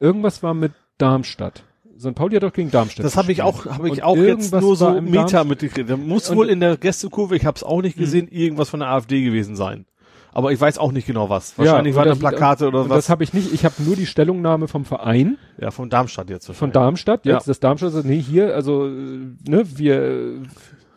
Irgendwas 0.00 0.42
war 0.42 0.54
mit 0.54 0.72
Darmstadt. 0.98 1.62
St. 1.98 2.14
Pauli 2.14 2.36
hat 2.36 2.42
doch 2.42 2.52
gegen 2.52 2.70
Darmstadt. 2.70 3.04
Das 3.04 3.16
habe 3.16 3.32
ich 3.32 3.42
auch, 3.42 3.66
habe 3.66 3.88
ich 3.88 4.02
auch 4.02 4.16
jetzt 4.16 4.52
nur 4.52 4.76
so 4.76 4.86
Darmstadt- 5.00 5.46
mitgekriegt. 5.46 5.88
Da 5.90 5.96
muss 5.96 6.34
wohl 6.34 6.48
in 6.50 6.60
der 6.60 6.76
Gästekurve, 6.76 7.36
ich 7.36 7.44
habe 7.46 7.56
es 7.56 7.62
auch 7.62 7.82
nicht 7.82 7.96
gesehen, 7.96 8.28
irgendwas 8.28 8.68
von 8.68 8.80
der 8.80 8.90
AfD 8.90 9.22
gewesen 9.22 9.56
sein. 9.56 9.86
aber 10.32 10.52
ich 10.52 10.60
weiß 10.60 10.76
auch 10.76 10.92
nicht 10.92 11.06
genau 11.06 11.30
was. 11.30 11.56
Wahrscheinlich 11.58 11.94
ja, 11.94 12.00
waren 12.04 12.08
da 12.10 12.14
Plakate 12.14 12.68
oder 12.68 12.90
was. 12.90 12.96
Das 12.96 13.08
habe 13.08 13.24
ich 13.24 13.32
nicht. 13.32 13.54
Ich 13.54 13.64
habe 13.64 13.74
nur 13.82 13.96
die 13.96 14.04
Stellungnahme 14.04 14.68
vom 14.68 14.84
Verein. 14.84 15.38
Ja, 15.58 15.70
von 15.70 15.88
Darmstadt 15.88 16.28
jetzt. 16.28 16.52
Von 16.52 16.72
Darmstadt, 16.72 17.24
jetzt 17.24 17.46
Ja. 17.46 17.50
das 17.50 17.60
Darmstadt, 17.60 17.92
sagt, 17.92 18.04
nee, 18.06 18.20
hier, 18.20 18.54
also, 18.54 18.84
ne, 18.86 19.62
wir 19.76 20.42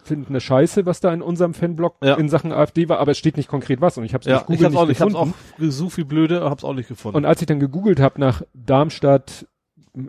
finden 0.04 0.26
eine 0.30 0.42
Scheiße, 0.42 0.86
was 0.86 1.00
da 1.00 1.14
in 1.14 1.22
unserem 1.22 1.54
Fanblog 1.54 1.96
Ja. 2.04 2.16
in 2.16 2.28
Sachen 2.28 2.52
AfD 2.52 2.90
war, 2.90 3.00
aber 3.00 3.12
es 3.12 3.18
steht 3.18 3.38
nicht 3.38 3.48
konkret 3.48 3.80
was 3.80 3.98
und 3.98 4.04
ich 4.04 4.14
habe 4.14 4.22
es 4.24 4.26
Ja, 4.28 4.40
durch 4.46 4.60
ich 4.60 4.66
hab's 4.66 4.76
auch 4.76 4.82
nicht, 4.82 4.90
nicht 4.90 4.98
ich 4.98 5.02
hab's 5.04 5.14
gefunden. 5.14 5.34
auch 5.56 5.58
gesucht 5.60 5.98
wie 5.98 6.04
blöde, 6.04 6.42
hab's 6.50 6.64
auch 6.66 6.74
nicht 6.74 6.90
gefunden. 6.90 7.16
Und 7.16 7.26
als 7.26 7.40
ich 7.42 7.46
dann 7.48 7.60
gegoogelt 7.62 8.02
habe 8.02 8.20
nach 8.20 8.42
Darmstadt, 8.54 9.46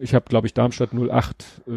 ich 0.01 0.15
habe 0.15 0.27
glaube 0.29 0.47
ich 0.47 0.55
Darmstadt 0.55 0.91
08 0.93 1.63
äh, 1.67 1.71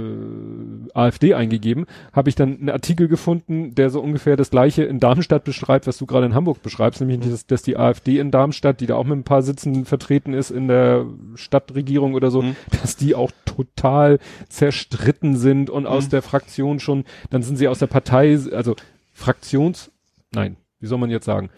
AfD 0.94 1.34
eingegeben, 1.34 1.86
habe 2.12 2.30
ich 2.30 2.36
dann 2.36 2.58
einen 2.60 2.70
Artikel 2.70 3.08
gefunden, 3.08 3.76
der 3.76 3.90
so 3.90 4.02
ungefähr 4.02 4.36
das 4.36 4.50
gleiche 4.52 4.84
in 4.84 5.00
Darmstadt 5.00 5.44
beschreibt, 5.44 5.88
was 5.88 5.98
du 5.98 6.06
gerade 6.06 6.26
in 6.26 6.34
Hamburg 6.36 6.62
beschreibst, 6.62 7.02
nämlich 7.02 7.20
dass, 7.20 7.46
dass 7.48 7.62
die 7.64 7.78
AfD 7.78 8.20
in 8.20 8.32
Darmstadt, 8.32 8.80
die 8.82 8.86
da 8.86 8.96
auch 8.96 9.04
mit 9.06 9.18
ein 9.18 9.24
paar 9.24 9.42
Sitzen 9.42 9.86
vertreten 9.86 10.34
ist 10.34 10.52
in 10.52 10.68
der 10.68 11.06
Stadtregierung 11.36 12.14
oder 12.14 12.32
so, 12.32 12.42
Mhm. 12.42 12.56
dass 12.82 12.96
die 12.96 13.16
auch 13.16 13.32
total 13.46 14.20
zerstritten 14.50 15.36
sind 15.36 15.70
und 15.70 15.86
aus 15.88 16.06
Mhm. 16.06 16.10
der 16.12 16.22
Fraktion 16.22 16.80
schon, 16.80 17.06
dann 17.30 17.44
sind 17.44 17.58
sie 17.58 17.68
aus 17.68 17.80
der 17.80 17.88
Partei, 17.88 18.38
also 18.52 18.76
Fraktions, 19.14 19.92
nein, 20.34 20.58
wie 20.80 20.88
soll 20.88 20.98
man 20.98 21.10
jetzt 21.12 21.26
sagen, 21.26 21.50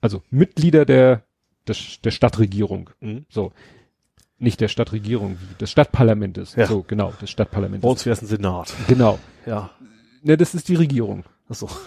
also 0.00 0.22
Mitglieder 0.30 0.84
der 0.84 1.22
des, 1.66 2.00
der 2.04 2.10
Stadtregierung. 2.10 2.90
Mhm. 3.00 3.24
So. 3.30 3.52
Nicht 4.38 4.60
der 4.60 4.68
Stadtregierung, 4.68 5.36
des 5.60 5.70
Stadtparlamentes. 5.70 6.56
Ja. 6.56 6.66
So, 6.66 6.82
genau, 6.86 7.10
des 7.12 7.20
Bei 7.20 7.26
Stadtparlamentes. 7.26 7.88
uns 7.88 8.04
wär's 8.06 8.20
ein 8.22 8.26
Senat. 8.26 8.72
Genau. 8.88 9.18
Ja. 9.46 9.70
Ne, 10.22 10.36
das 10.36 10.54
ist 10.54 10.68
die 10.68 10.74
Regierung. 10.74 11.24
Achso. 11.48 11.68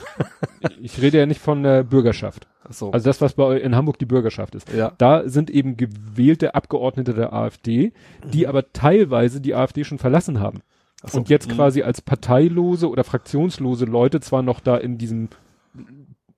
Ich 0.81 0.99
rede 1.01 1.17
ja 1.19 1.25
nicht 1.25 1.39
von 1.41 1.61
der 1.63 1.83
Bürgerschaft. 1.83 2.47
Achso. 2.63 2.89
Also 2.91 3.05
das, 3.09 3.21
was 3.21 3.33
bei 3.33 3.59
in 3.59 3.75
Hamburg 3.75 3.99
die 3.99 4.05
Bürgerschaft 4.05 4.55
ist. 4.55 4.71
ja. 4.73 4.91
Da 4.97 5.27
sind 5.29 5.49
eben 5.49 5.77
gewählte 5.77 6.55
Abgeordnete 6.55 7.13
der 7.13 7.31
AfD, 7.33 7.93
die 8.33 8.47
aber 8.47 8.71
teilweise 8.73 9.39
die 9.41 9.53
AfD 9.55 9.83
schon 9.83 9.97
verlassen 9.99 10.39
haben. 10.39 10.61
Ach 11.03 11.09
so. 11.09 11.17
Und 11.19 11.29
jetzt 11.29 11.47
Mhm. 11.49 11.53
quasi 11.55 11.83
als 11.83 12.01
parteilose 12.01 12.89
oder 12.89 13.03
fraktionslose 13.03 13.85
Leute 13.85 14.19
zwar 14.19 14.41
noch 14.41 14.59
da 14.59 14.77
in 14.77 14.97
diesem 14.97 15.29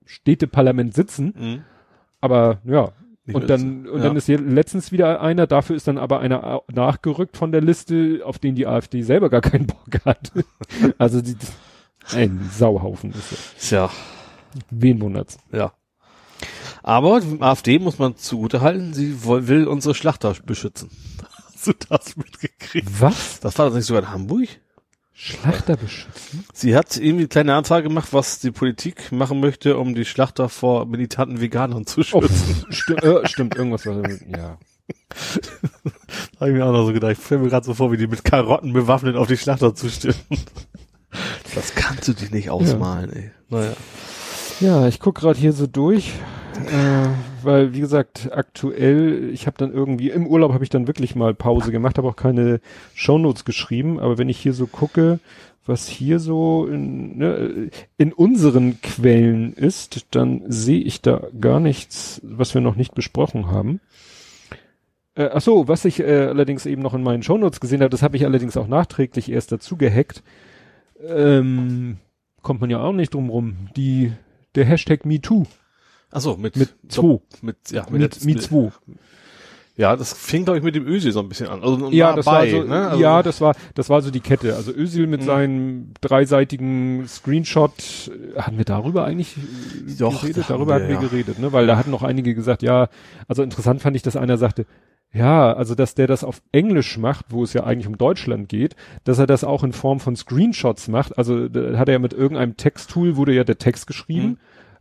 Städteparlament 0.04 0.94
sitzen, 0.94 1.34
Mhm. 1.38 1.62
aber 2.20 2.58
ja, 2.64 2.92
Nicht 3.26 3.36
und 3.36 3.48
dann, 3.50 3.86
und 3.86 3.98
Ja. 3.98 4.04
dann 4.04 4.16
ist 4.16 4.26
hier 4.26 4.38
letztens 4.40 4.92
wieder 4.92 5.20
einer, 5.20 5.46
dafür 5.46 5.76
ist 5.76 5.86
dann 5.86 5.98
aber 5.98 6.20
einer 6.20 6.62
nachgerückt 6.72 7.36
von 7.36 7.52
der 7.52 7.60
Liste, 7.60 8.22
auf 8.24 8.38
den 8.38 8.54
die 8.54 8.66
AfD 8.66 9.02
selber 9.02 9.28
gar 9.30 9.42
keinen 9.42 9.66
Bock 9.66 10.04
hat. 10.04 10.32
also 10.98 11.20
die, 11.20 11.36
ein 12.12 12.50
Sauhaufen 12.52 13.12
ist 13.12 13.32
das. 13.32 13.54
Tja. 13.68 13.90
Wen 14.70 15.00
wundert's? 15.00 15.38
Ja. 15.52 15.72
Aber 16.82 17.20
AfD 17.40 17.78
muss 17.78 17.98
man 17.98 18.16
zugutehalten, 18.16 18.94
sie 18.94 19.22
woll, 19.24 19.46
will 19.48 19.66
unsere 19.68 19.94
Schlachter 19.94 20.34
beschützen. 20.46 20.90
Hast 21.52 21.66
du 21.66 21.72
das 21.90 22.16
mitgekriegt? 22.16 22.88
Was? 23.00 23.38
Das 23.40 23.58
war 23.58 23.66
das 23.66 23.74
nicht 23.74 23.84
sogar 23.84 24.02
in 24.02 24.10
Hamburg? 24.10 24.48
Schlachter 25.22 25.76
beschützen? 25.76 26.46
Sie 26.54 26.74
hat 26.74 26.96
irgendwie 26.96 27.24
eine 27.24 27.28
kleine 27.28 27.54
Anzeige 27.54 27.88
gemacht, 27.88 28.08
was 28.12 28.38
die 28.38 28.50
Politik 28.50 29.12
machen 29.12 29.38
möchte, 29.40 29.76
um 29.76 29.94
die 29.94 30.06
Schlachter 30.06 30.48
vor 30.48 30.86
militanten 30.86 31.42
Veganern 31.42 31.84
zu 31.84 32.00
Oh, 32.12 32.22
schützen. 32.22 32.64
sti 32.70 32.94
äh, 32.94 33.28
stimmt, 33.28 33.54
irgendwas 33.54 33.84
war, 33.84 33.96
ja. 34.08 34.56
Habe 36.40 36.50
ich 36.50 36.56
mir 36.56 36.64
auch 36.64 36.72
noch 36.72 36.86
so 36.86 36.94
gedacht. 36.94 37.12
Ich 37.18 37.24
stelle 37.24 37.42
mir 37.42 37.50
gerade 37.50 37.66
so 37.66 37.74
vor, 37.74 37.92
wie 37.92 37.98
die 37.98 38.06
mit 38.06 38.24
Karotten 38.24 38.72
bewaffnet 38.72 39.16
auf 39.16 39.26
die 39.28 39.36
Schlachter 39.36 39.74
zustimmen. 39.74 40.14
Das 41.54 41.74
kannst 41.74 42.08
du 42.08 42.14
dir 42.14 42.30
nicht 42.30 42.48
ausmalen, 42.48 43.12
ey. 43.12 43.30
Naja. 43.50 43.72
Ja, 44.60 44.88
ich 44.88 45.00
guck 45.00 45.16
gerade 45.16 45.38
hier 45.38 45.52
so 45.52 45.66
durch, 45.66 46.12
äh, 46.66 47.08
weil 47.42 47.74
wie 47.74 47.80
gesagt, 47.80 48.30
aktuell, 48.32 49.30
ich 49.32 49.46
habe 49.46 49.56
dann 49.58 49.72
irgendwie 49.72 50.10
im 50.10 50.26
Urlaub 50.26 50.52
habe 50.52 50.64
ich 50.64 50.70
dann 50.70 50.86
wirklich 50.86 51.14
mal 51.14 51.34
Pause 51.34 51.72
gemacht, 51.72 51.98
habe 51.98 52.08
auch 52.08 52.16
keine 52.16 52.60
Shownotes 52.94 53.44
geschrieben, 53.44 53.98
aber 53.98 54.18
wenn 54.18 54.28
ich 54.28 54.38
hier 54.38 54.52
so 54.52 54.66
gucke, 54.66 55.20
was 55.66 55.86
hier 55.86 56.18
so 56.18 56.66
in, 56.66 57.18
ne, 57.18 57.70
in 57.96 58.12
unseren 58.12 58.80
Quellen 58.80 59.52
ist, 59.52 60.06
dann 60.14 60.42
sehe 60.48 60.80
ich 60.82 61.02
da 61.02 61.28
gar 61.40 61.60
nichts, 61.60 62.20
was 62.24 62.54
wir 62.54 62.60
noch 62.60 62.76
nicht 62.76 62.94
besprochen 62.94 63.46
haben. 63.48 63.80
Äh, 65.14 65.30
ach 65.32 65.40
so, 65.40 65.68
was 65.68 65.84
ich 65.84 66.00
äh, 66.00 66.26
allerdings 66.26 66.66
eben 66.66 66.82
noch 66.82 66.94
in 66.94 67.02
meinen 67.02 67.22
Shownotes 67.22 67.60
gesehen 67.60 67.80
habe, 67.80 67.90
das 67.90 68.02
habe 68.02 68.16
ich 68.16 68.24
allerdings 68.24 68.56
auch 68.56 68.68
nachträglich 68.68 69.30
erst 69.30 69.52
dazu 69.52 69.76
gehackt. 69.76 70.22
Ähm, 71.06 71.98
kommt 72.42 72.60
man 72.60 72.70
ja 72.70 72.80
auch 72.80 72.92
nicht 72.92 73.14
drum 73.14 73.30
rum. 73.30 73.68
Die 73.76 74.12
der 74.54 74.64
Hashtag 74.64 75.04
MeToo 75.04 75.46
Achso, 76.10 76.36
mit, 76.36 76.56
mit 76.56 76.70
zwei. 76.88 77.20
mit, 77.42 77.56
ja, 77.70 77.86
Mit 77.90 78.00
der- 78.02 78.10
Me2. 78.10 78.72
Ja, 79.76 79.96
das 79.96 80.12
fing, 80.12 80.44
glaube 80.44 80.58
ich, 80.58 80.64
mit 80.64 80.74
dem 80.74 80.86
Ösi 80.86 81.10
so 81.10 81.20
ein 81.20 81.28
bisschen 81.30 81.46
an. 81.48 81.62
Also 81.62 81.90
Ja, 81.90 82.14
das 82.14 82.26
bei, 82.26 82.52
war 82.52 82.60
so, 82.60 82.68
ne? 82.68 82.88
Also, 82.90 83.00
ja, 83.02 83.22
das 83.22 83.40
war, 83.40 83.54
das 83.74 83.88
war 83.88 84.02
so 84.02 84.10
die 84.10 84.20
Kette. 84.20 84.54
Also 84.54 84.72
Özil 84.72 85.06
mit 85.06 85.22
Mhm. 85.22 85.24
seinem 85.24 85.94
dreiseitigen 86.02 87.06
Screenshot, 87.08 87.72
äh, 88.36 88.38
hatten 88.40 88.58
wir 88.58 88.66
darüber 88.66 89.04
eigentlich 89.06 89.36
Doch, 89.98 90.20
geredet? 90.20 90.44
Darüber 90.48 90.66
wir, 90.66 90.74
hatten 90.74 90.88
wir 90.88 90.94
ja. 90.96 91.00
geredet, 91.00 91.38
ne? 91.38 91.52
Weil 91.52 91.66
da 91.66 91.76
hatten 91.78 91.90
noch 91.90 92.02
einige 92.02 92.34
gesagt, 92.34 92.62
ja, 92.62 92.88
also 93.26 93.42
interessant 93.42 93.80
fand 93.80 93.96
ich, 93.96 94.02
dass 94.02 94.16
einer 94.16 94.36
sagte, 94.36 94.66
ja, 95.14 95.52
also 95.54 95.74
dass 95.74 95.94
der 95.94 96.06
das 96.06 96.24
auf 96.24 96.42
Englisch 96.52 96.98
macht, 96.98 97.26
wo 97.30 97.42
es 97.42 97.52
ja 97.54 97.64
eigentlich 97.64 97.86
um 97.88 97.96
Deutschland 97.96 98.48
geht, 98.50 98.76
dass 99.04 99.18
er 99.18 99.26
das 99.26 99.44
auch 99.44 99.64
in 99.64 99.72
Form 99.72 99.98
von 99.98 100.14
Screenshots 100.14 100.88
macht. 100.88 101.16
Also 101.16 101.48
da 101.48 101.78
hat 101.78 101.88
er 101.88 101.94
ja 101.94 101.98
mit 101.98 102.12
irgendeinem 102.12 102.56
Texttool 102.56 103.16
wurde 103.16 103.32
ja 103.32 103.44
der 103.44 103.58
Text 103.58 103.86
geschrieben. 103.86 104.26
Mhm. 104.28 104.38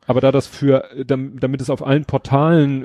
Aber 0.09 0.21
da 0.21 0.31
das 0.31 0.47
für, 0.47 0.85
dam- 1.05 1.39
damit 1.39 1.61
es 1.61 1.69
auf 1.69 1.85
allen 1.85 2.03
Portalen, 2.05 2.83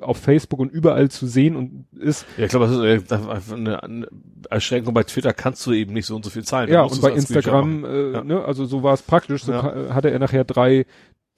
äh, 0.00 0.02
auf 0.02 0.16
Facebook 0.16 0.58
und 0.58 0.72
überall 0.72 1.10
zu 1.10 1.26
sehen 1.26 1.54
und 1.54 1.84
ist, 2.00 2.24
Ja, 2.38 2.44
ich 2.46 2.50
glaube, 2.50 2.66
das 2.66 2.74
ist 2.76 3.12
äh, 3.12 3.14
einfach 3.14 3.52
eine, 3.54 4.08
Erschränkung 4.48 4.94
bei 4.94 5.02
Twitter 5.04 5.34
kannst 5.34 5.66
du 5.66 5.72
eben 5.72 5.92
nicht 5.92 6.06
so 6.06 6.16
und 6.16 6.24
so 6.24 6.30
viel 6.30 6.44
zahlen. 6.44 6.70
Ja, 6.70 6.82
und 6.82 7.00
bei 7.02 7.12
Instagram, 7.12 7.84
äh, 7.84 8.12
Ja. 8.12 8.24
ne, 8.24 8.42
also 8.44 8.64
so 8.64 8.82
war 8.82 8.94
es 8.94 9.02
praktisch. 9.02 9.44
So 9.44 9.52
Ja. 9.52 9.94
hatte 9.94 10.10
er 10.10 10.18
nachher 10.18 10.44
drei, 10.44 10.86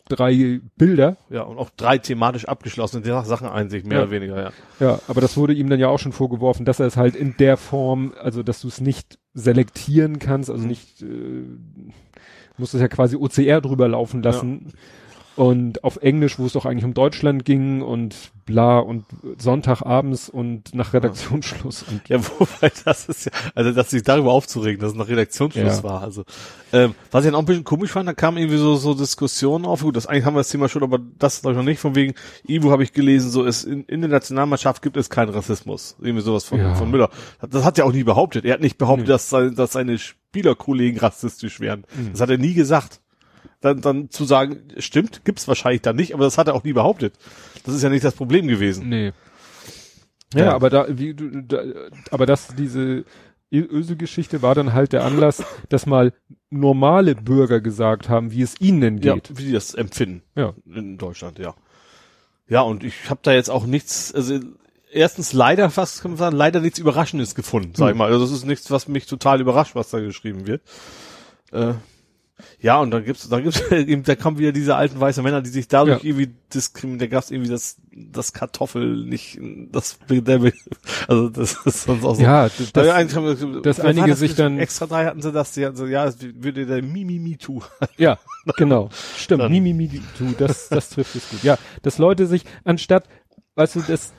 drei 0.09 0.61
Bilder. 0.77 1.17
Ja, 1.31 1.43
und 1.43 1.59
auch 1.59 1.71
drei 1.71 1.99
thematisch 1.99 2.45
abgeschlossene 2.47 3.05
Sachen 3.25 3.49
einsicht, 3.49 3.87
mehr 3.87 3.99
Ja. 3.99 4.03
oder 4.05 4.11
weniger, 4.13 4.41
ja. 4.41 4.51
Ja, 4.79 5.01
aber 5.09 5.21
das 5.21 5.37
wurde 5.37 5.53
ihm 5.55 5.69
dann 5.69 5.81
ja 5.81 5.89
auch 5.89 5.99
schon 5.99 6.13
vorgeworfen, 6.13 6.65
dass 6.65 6.79
er 6.79 6.87
es 6.87 6.97
halt 6.97 7.17
in 7.17 7.37
der 7.39 7.57
Form, 7.57 8.13
also 8.23 8.43
dass 8.45 8.61
du 8.61 8.69
es 8.69 8.81
nicht 8.81 9.19
selektieren 9.33 10.19
kannst, 10.21 10.49
also 10.49 10.63
Mhm. 10.63 10.69
nicht, 10.69 11.03
äh, 11.03 11.07
musst 12.57 12.75
es 12.75 12.81
ja 12.81 12.87
quasi 12.89 13.17
OCR 13.17 13.61
drüber 13.61 13.89
laufen 13.89 14.23
lassen. 14.23 14.73
Und 15.37 15.83
auf 15.83 15.97
Englisch, 15.97 16.39
wo 16.39 16.47
es 16.47 16.53
doch 16.53 16.65
eigentlich 16.65 16.85
um 16.85 16.95
Deutschland 16.95 17.45
ging 17.45 17.83
und 17.83 18.15
bla 18.47 18.79
und 18.79 19.05
Sonntagabends 19.39 20.29
und 20.29 20.75
nach 20.75 20.93
Redaktionsschluss 20.93 21.85
und 21.91 22.09
Ja, 22.09 22.19
wobei 22.39 22.71
das 22.85 23.07
ist 23.09 23.27
ja, 23.27 23.33
also 23.55 23.73
dass 23.73 23.91
sich 23.91 24.03
darüber 24.03 24.33
aufzuregen, 24.33 24.81
dass 24.81 24.93
es 24.93 24.97
nach 24.97 25.09
Redaktionsschluss 25.09 25.79
Ja. 25.79 25.83
war. 25.83 26.03
Also 26.03 26.25
ähm, 26.73 26.95
was 27.11 27.25
ich 27.25 27.29
dann 27.31 27.35
auch 27.37 27.41
ein 27.41 27.47
bisschen 27.47 27.65
komisch 27.65 27.91
fand, 27.91 28.09
da 28.09 28.13
kamen 28.15 28.39
irgendwie 28.39 28.59
so 28.59 28.77
so 28.77 28.95
Diskussionen 28.95 29.65
auf. 29.65 29.83
Gut, 29.83 29.97
das 29.97 30.07
eigentlich 30.07 30.25
haben 30.25 30.35
wir 30.35 30.41
das 30.41 30.51
Thema 30.51 30.69
schon, 30.69 30.83
aber 30.83 30.99
das 31.19 31.41
glaube 31.41 31.53
ich 31.55 31.57
noch 31.59 31.65
nicht. 31.65 31.81
Von 31.81 31.95
wegen 31.95 32.15
Ivo 32.47 32.71
habe 32.71 32.83
ich 32.83 32.93
gelesen, 32.93 33.31
so 33.31 33.45
ist 33.45 33.65
in, 33.65 33.85
in 33.85 34.03
der 34.03 34.11
Nationalmannschaft 34.11 34.83
gibt 34.83 34.97
es 34.97 35.11
keinen 35.11 35.31
Rassismus. 35.31 35.97
Irgendwie 36.01 36.23
sowas 36.23 36.45
von, 36.45 36.59
Ja. 36.59 36.75
von 36.75 36.91
Müller. 36.91 37.11
Das 37.51 37.65
hat 37.65 37.79
er 37.79 37.87
auch 37.87 37.93
nie 37.93 38.05
behauptet. 38.05 38.45
Er 38.45 38.55
hat 38.55 38.61
nicht 38.61 38.79
behauptet, 38.79 39.07
Nee. 39.09 39.13
dass, 39.13 39.31
dass 39.31 39.73
seine 39.73 39.99
Spielerkollegen 39.99 40.99
rassistisch 41.01 41.61
wären. 41.61 41.85
Mhm. 41.97 42.11
Das 42.13 42.21
hat 42.21 42.31
er 42.31 42.39
nie 42.39 42.55
gesagt. 42.55 43.01
Dann, 43.65 43.81
dann 43.81 44.11
zu 44.11 44.27
sagen, 44.27 44.59
stimmt, 44.77 45.25
gibt's 45.25 45.49
wahrscheinlich 45.49 45.81
dann 45.81 45.97
nicht, 45.97 46.13
aber 46.13 46.25
das 46.25 46.37
hat 46.37 46.49
er 46.49 46.55
auch 46.55 46.65
nie 46.65 46.75
behauptet. 46.75 47.15
Das 47.65 47.75
ist 47.75 47.83
ja 47.83 47.89
nicht 47.89 48.05
das 48.05 48.15
Problem 48.15 48.47
gewesen. 48.47 48.91
Nee. 48.91 49.13
Ja, 50.35 50.45
Ja. 50.45 50.55
aber 50.55 50.69
da, 50.69 50.87
wie 50.91 51.15
du, 51.15 51.31
da, 51.43 51.63
aber 52.11 52.27
das, 52.27 52.49
diese 52.59 53.07
Öse-Geschichte 53.51 54.43
war 54.43 54.55
dann 54.55 54.75
halt 54.75 54.93
der 54.93 55.03
Anlass, 55.05 55.43
dass 55.71 55.87
mal 55.87 56.13
normale 56.51 57.15
Bürger 57.15 57.61
gesagt 57.63 58.11
haben, 58.11 58.33
wie 58.33 58.43
es 58.43 58.61
ihnen 58.61 58.99
Ja, 58.99 59.15
geht. 59.15 59.31
wie 59.39 59.45
die 59.47 59.53
das 59.53 59.73
empfinden. 59.75 60.23
Ja. 60.37 60.53
In 60.67 60.99
Deutschland, 60.99 61.39
ja. 61.39 61.55
Ja, 62.47 62.61
und 62.61 62.85
ich 62.85 63.09
habe 63.09 63.21
da 63.23 63.33
jetzt 63.33 63.49
auch 63.49 63.65
nichts, 63.65 64.13
also 64.15 64.39
erstens 64.93 65.33
leider 65.33 65.71
fast, 65.71 66.03
kann 66.03 66.11
man 66.11 66.19
sagen, 66.19 66.37
leider 66.37 66.61
nichts 66.61 66.79
Überraschendes 66.79 67.35
gefunden, 67.35 67.73
sag 67.75 67.87
ich 67.87 67.91
Hm. 67.93 67.99
mal. 67.99 68.13
Also 68.13 68.27
das 68.27 68.33
ist 68.35 68.45
nichts, 68.45 68.71
was 68.71 68.89
mich 68.89 69.07
total 69.07 69.41
überrascht, 69.41 69.75
was 69.75 69.89
da 69.89 70.01
geschrieben 70.01 70.47
wird. 70.47 70.61
Äh, 71.53 71.73
ja, 72.61 72.81
und 72.81 72.91
dann 72.91 73.05
gibt's, 73.05 73.29
dann 73.29 73.43
gibt's 73.45 73.61
eben, 73.71 74.03
da 74.03 74.17
kommen 74.17 74.39
wieder 74.39 74.51
diese 74.53 74.75
alten 74.75 74.99
weißen 74.99 75.23
Männer, 75.23 75.41
die 75.41 75.51
sich 75.51 75.69
dadurch 75.69 76.03
Ja. 76.03 76.09
irgendwie 76.11 76.35
diskriminieren. 76.53 76.99
Da 76.99 77.07
gab's 77.07 77.31
irgendwie 77.31 77.51
das, 77.51 77.77
das 77.93 78.33
Kartoffel 78.33 79.05
nicht, 79.07 79.39
das, 79.71 79.99
der, 80.09 80.53
also 81.07 81.29
das 81.29 81.55
ist 81.65 81.85
sonst 81.85 82.05
auch 82.05 82.15
so. 82.17 82.23
Ja, 82.23 82.45
das, 82.45 82.73
Da 82.73 82.83
das, 82.83 82.91
haben 83.15 83.25
war 83.25 83.85
einige 83.85 84.09
das? 84.09 84.19
sich 84.19 84.35
dann- 84.35 84.59
extra 84.59 84.87
drei 84.87 85.05
hatten 85.07 85.23
sie 85.23 85.31
das, 85.31 85.53
die 85.53 85.65
hatten 85.65 85.77
so, 85.77 85.87
ja, 85.87 86.05
es 86.07 86.17
würde 86.21 86.67
der 86.67 86.83
Mimi 86.83 87.19
Me 87.21 87.39
Too. 87.39 87.63
ja, 87.97 88.19
genau. 88.57 88.91
Stimmt. 89.17 89.43
Dann- 89.43 89.53
Mimi, 89.53 89.73
Mimi, 89.73 90.03
du, 90.19 90.33
das, 90.37 90.69
das 90.69 90.91
trifft 90.91 91.15
es 91.15 91.29
gut. 91.31 91.43
Ja, 91.45 91.57
dass 91.83 91.99
Leute 91.99 92.27
sich, 92.27 92.45
anstatt, 92.65 93.09
weißt 93.55 93.77
du, 93.77 93.83
das, 93.87 94.13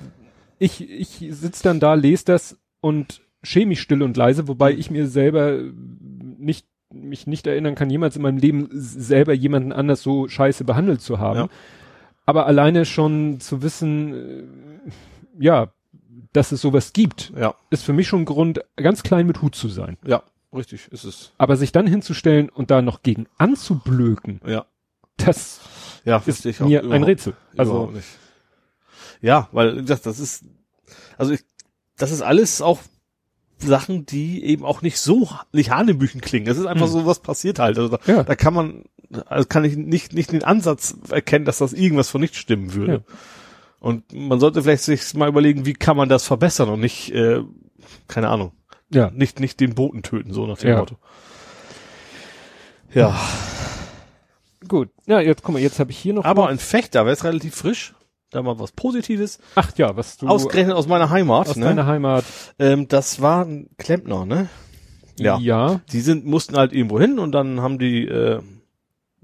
ich, 0.57 0.89
ich 0.89 1.21
sitz 1.31 1.61
dann 1.61 1.81
da, 1.81 1.95
lese 1.95 2.23
das 2.25 2.57
und 2.79 3.21
schäme 3.43 3.67
mich 3.67 3.81
still 3.81 4.01
und 4.03 4.15
leise, 4.15 4.47
wobei 4.47 4.71
ich 4.71 4.89
mir 4.89 5.07
selber 5.07 5.59
nicht 6.37 6.65
mich 6.93 7.27
nicht 7.27 7.47
erinnern 7.47 7.75
kann, 7.75 7.89
jemals 7.89 8.15
in 8.15 8.21
meinem 8.21 8.37
Leben 8.37 8.69
selber 8.71 9.33
jemanden 9.33 9.71
anders 9.71 10.01
so 10.01 10.27
scheiße 10.27 10.63
behandelt 10.63 11.01
zu 11.01 11.19
haben. 11.19 11.39
Ja. 11.39 11.47
Aber 12.25 12.45
alleine 12.47 12.85
schon 12.85 13.39
zu 13.39 13.61
wissen, 13.61 14.13
äh, 14.13 14.43
ja, 15.39 15.71
dass 16.33 16.51
es 16.51 16.61
sowas 16.61 16.93
gibt, 16.93 17.31
Ja, 17.37 17.55
ist 17.69 17.83
für 17.83 17.93
mich 17.93 18.07
schon 18.07 18.21
ein 18.21 18.25
Grund, 18.25 18.61
ganz 18.75 19.03
klein 19.03 19.27
mit 19.27 19.41
Hut 19.41 19.55
zu 19.55 19.67
sein. 19.69 19.97
ja, 20.05 20.23
richtig, 20.53 20.87
ist 20.91 21.03
es. 21.03 21.33
Aber 21.37 21.55
sich 21.57 21.71
dann 21.71 21.87
hinzustellen 21.87 22.49
und 22.49 22.71
da 22.71 22.81
noch 22.81 23.03
gegen 23.03 23.27
anzublöken, 23.37 24.41
Ja, 24.45 24.65
das 25.17 25.61
ja, 26.03 26.21
ist 26.25 26.45
ich 26.45 26.59
mir 26.59 26.83
ein 26.83 27.03
Rätsel. 27.03 27.33
Also, 27.57 27.87
nicht. 27.91 28.07
Ja, 29.21 29.47
weil, 29.51 29.75
gesagt, 29.81 30.05
das 30.05 30.19
ist, 30.19 30.45
also 31.17 31.33
ich, 31.33 31.43
das 31.97 32.11
ist 32.11 32.21
alles 32.21 32.61
auch 32.61 32.79
Sachen, 33.57 34.05
die 34.05 34.43
eben 34.43 34.65
auch 34.65 34.81
nicht 34.81 34.97
so, 34.99 35.29
nicht 35.51 35.71
Hanebüchen 35.71 36.21
klingen. 36.21 36.45
Das 36.45 36.57
ist 36.57 36.65
einfach 36.65 36.85
Hm. 36.87 36.91
so, 36.91 37.05
was 37.05 37.19
passiert 37.19 37.59
halt. 37.59 37.77
Also 37.79 37.97
da, 37.97 38.11
Ja. 38.11 38.23
da 38.23 38.35
kann 38.35 38.53
man, 38.53 38.83
also 39.27 39.47
kann 39.47 39.63
ich 39.63 39.75
nicht, 39.77 40.13
nicht 40.13 40.31
den 40.31 40.43
Ansatz 40.43 40.95
erkennen, 41.09 41.45
dass 41.45 41.59
das 41.59 41.73
irgendwas 41.73 42.09
von 42.09 42.21
nicht 42.21 42.35
stimmen 42.35 42.73
würde. 42.73 42.91
Ja. 43.09 43.15
Und 43.79 44.11
man 44.13 44.39
sollte 44.39 44.61
vielleicht 44.63 44.83
sich 44.83 45.13
mal 45.13 45.29
überlegen, 45.29 45.65
wie 45.65 45.73
kann 45.73 45.95
man 45.97 46.09
das 46.09 46.25
verbessern 46.25 46.69
und 46.69 46.79
nicht, 46.81 47.11
äh, 47.11 47.41
keine 48.07 48.29
Ahnung, 48.29 48.51
ja. 48.91 49.09
nicht, 49.11 49.39
nicht 49.39 49.59
den 49.59 49.73
Boten 49.75 50.01
töten, 50.03 50.33
so 50.33 50.45
nach 50.47 50.57
dem 50.57 50.69
Ja. 50.69 50.79
Motto. 50.79 50.97
Ja, 52.93 53.19
Gut. 54.67 54.89
Ja, 55.05 55.19
jetzt 55.19 55.43
guck 55.43 55.53
mal, 55.53 55.61
jetzt 55.61 55.79
habe 55.79 55.91
ich 55.91 55.97
hier 55.97 56.13
noch. 56.13 56.25
aber 56.25 56.47
ein 56.49 56.57
Fechter, 56.59 57.05
wäre 57.05 57.13
es 57.13 57.23
relativ 57.23 57.55
frisch. 57.55 57.93
Da 58.31 58.41
mal 58.41 58.59
was 58.59 58.71
Positives. 58.71 59.39
ach 59.55 59.71
ja, 59.77 59.95
was 59.95 60.17
du 60.17 60.27
Ausgerechnet 60.27 60.75
aus 60.75 60.87
meiner 60.87 61.09
Heimat. 61.09 61.49
aus 61.49 61.55
ne? 61.55 61.65
deiner 61.65 61.85
Heimat. 61.85 62.25
Ähm, 62.59 62.87
das 62.87 63.21
war 63.21 63.45
ein 63.45 63.69
Klempner, 63.77 64.25
ne? 64.25 64.49
Ja. 65.17 65.37
Ja. 65.37 65.81
Die 65.91 66.01
sind, 66.01 66.25
mussten 66.25 66.57
halt 66.57 66.73
irgendwo 66.73 66.99
hin 66.99 67.19
und 67.19 67.31
dann 67.31 67.61
haben 67.61 67.79
die 67.79 68.05
äh, 68.07 68.41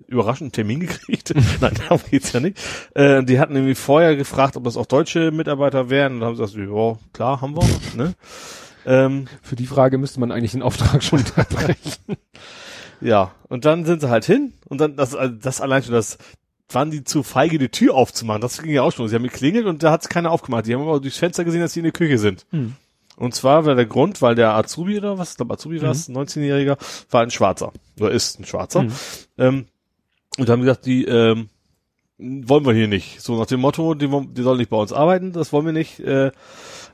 überraschend 0.08 0.46
einen 0.48 0.52
Termin 0.52 0.80
gekriegt. 0.88 1.34
Nein, 1.60 1.74
darum 1.90 2.02
geht's 2.10 2.32
ja 2.34 2.40
nicht. 2.40 2.58
Äh, 2.94 3.24
die 3.24 3.40
hatten 3.40 3.56
irgendwie 3.56 3.76
vorher 3.76 4.16
gefragt, 4.16 4.56
ob 4.56 4.64
das 4.64 4.78
auch 4.78 4.86
deutsche 4.86 5.32
Mitarbeiter 5.32 5.90
wären. 5.90 6.14
Und 6.14 6.20
dann 6.22 6.30
haben 6.30 6.36
sie 6.36 6.58
gesagt, 6.58 6.70
ja, 6.70 6.98
klar, 7.14 7.42
haben 7.42 7.56
wir. 7.56 7.68
Ne? 7.96 8.14
Ähm, 8.86 9.26
Für 9.42 9.56
die 9.56 9.68
Frage 9.68 9.98
müsste 9.98 10.20
man 10.20 10.32
eigentlich 10.32 10.54
den 10.54 10.64
Auftrag 10.64 11.04
schon 11.04 11.20
unterbrechen. 11.20 12.18
ja, 13.00 13.32
und 13.48 13.66
dann 13.66 13.86
sind 13.86 14.02
sie 14.02 14.10
halt 14.10 14.26
hin 14.26 14.54
und 14.70 14.82
dann, 14.82 14.96
das, 14.96 15.14
also 15.14 15.36
das 15.36 15.62
allein 15.62 15.84
schon, 15.84 15.94
das 15.94 16.18
waren 16.74 16.92
die 16.92 17.04
zu 17.04 17.24
feige, 17.24 17.58
die 17.58 17.70
Tür 17.70 17.96
aufzumachen. 17.96 18.42
Das 18.42 18.62
ging 18.62 18.72
ja 18.72 18.82
auch 18.84 18.92
schon. 18.92 19.08
Sie 19.08 19.16
haben 19.16 19.24
geklingelt 19.24 19.66
und 19.66 19.84
da 19.84 19.92
hat's 19.92 20.10
keiner 20.10 20.32
aufgemacht. 20.32 20.66
Die 20.68 20.74
haben 20.74 20.82
aber 20.82 21.00
durchs 21.00 21.18
Fenster 21.18 21.44
gesehen, 21.44 21.62
dass 21.62 21.74
sie 21.74 21.80
in 21.80 21.86
der 21.86 21.94
Küche 21.94 22.18
sind. 22.18 22.46
Hm. 22.52 22.76
Und 23.18 23.36
zwar 23.36 23.66
war 23.66 23.76
der 23.76 23.86
Grund, 23.86 24.22
weil 24.22 24.36
der 24.36 24.56
Azubi 24.56 24.98
oder 24.98 25.18
was, 25.18 25.32
ich 25.32 25.38
glaube 25.38 25.54
Azubi 25.54 25.82
war 25.82 25.92
es, 25.92 26.10
19-Jähriger, 26.10 26.78
war 27.12 27.22
ein 27.22 27.30
Schwarzer. 27.32 27.72
Oder 28.00 28.12
ist 28.12 28.40
ein 28.40 28.46
Schwarzer. 28.46 28.84
Mhm. 28.84 28.92
Ähm, 29.38 29.66
und 30.38 30.50
haben 30.50 30.62
gesagt, 30.62 30.86
die 30.86 31.06
ähm, 31.06 31.50
wollen 32.18 32.66
wir 32.66 32.74
hier 32.74 32.88
nicht. 32.88 33.22
So 33.22 33.38
nach 33.38 33.46
dem 33.46 33.60
Motto, 33.60 33.94
die, 33.94 34.08
die 34.08 34.42
sollen 34.42 34.58
nicht 34.58 34.70
bei 34.70 34.78
uns 34.78 34.94
arbeiten, 34.94 35.34
das 35.34 35.52
wollen 35.54 35.66
wir 35.66 35.74
nicht. 35.74 36.00
Äh, 36.00 36.32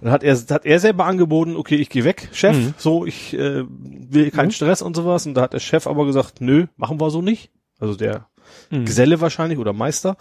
dann 0.01 0.11
hat 0.11 0.23
er, 0.23 0.36
hat 0.36 0.65
er 0.65 0.80
selber 0.80 1.05
angeboten, 1.05 1.55
okay, 1.55 1.75
ich 1.75 1.89
gehe 1.89 2.03
weg, 2.03 2.30
Chef, 2.34 2.55
Mhm. 2.57 2.73
so, 2.78 3.05
ich 3.05 3.34
äh, 3.34 3.63
will 3.67 4.32
keinen 4.32 4.47
Mhm. 4.47 4.51
Stress 4.51 4.82
und 4.82 4.95
sowas. 4.95 5.25
Und 5.28 5.36
da 5.36 5.41
hat 5.41 5.53
der 5.53 5.59
Chef 5.59 5.88
aber 5.88 6.05
gesagt, 6.05 6.41
nö, 6.41 6.65
machen 6.78 6.99
wir 6.99 7.09
so 7.09 7.21
nicht. 7.21 7.51
Also 7.80 7.95
der 7.95 8.28
Hm. 8.69 8.85
Geselle 8.85 9.21
wahrscheinlich 9.21 9.59
oder 9.59 9.73
Meister. 9.73 10.17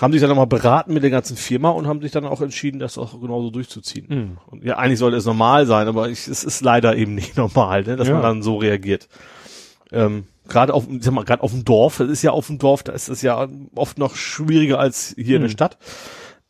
Haben 0.00 0.12
sich 0.12 0.20
dann 0.22 0.30
nochmal 0.30 0.46
beraten 0.46 0.94
mit 0.94 1.02
der 1.02 1.10
ganzen 1.10 1.36
Firma 1.36 1.68
und 1.70 1.86
haben 1.86 2.00
sich 2.00 2.10
dann 2.10 2.24
auch 2.24 2.40
entschieden, 2.40 2.78
das 2.78 2.96
auch 2.96 3.20
genauso 3.20 3.50
durchzuziehen. 3.50 4.08
Hm. 4.08 4.38
Und 4.46 4.64
ja, 4.64 4.78
eigentlich 4.78 4.98
sollte 4.98 5.18
es 5.18 5.26
normal 5.26 5.66
sein, 5.66 5.88
aber 5.88 6.08
ich, 6.08 6.26
es 6.26 6.42
ist 6.42 6.62
leider 6.62 6.96
eben 6.96 7.14
nicht 7.14 7.36
normal, 7.36 7.82
ne, 7.84 7.96
dass 7.96 8.08
Ja. 8.08 8.14
man 8.14 8.22
dann 8.22 8.42
so 8.42 8.56
reagiert. 8.56 9.08
Ähm, 9.92 10.24
gerade 10.48 10.72
auf, 10.72 10.86
ich 10.88 11.04
sag 11.04 11.12
mal, 11.12 11.24
gerade 11.24 11.42
auf 11.42 11.50
dem 11.50 11.64
Dorf, 11.64 11.98
das 11.98 12.08
ist 12.08 12.22
ja 12.22 12.30
auf 12.30 12.46
dem 12.46 12.58
Dorf, 12.58 12.82
da 12.82 12.92
ist 12.92 13.08
es 13.08 13.20
ja 13.22 13.46
oft 13.74 13.98
noch 13.98 14.14
schwieriger 14.16 14.78
als 14.78 15.14
hier 15.18 15.36
in 15.36 15.42
der 15.42 15.50
Hm. 15.50 15.54
Stadt. 15.54 15.78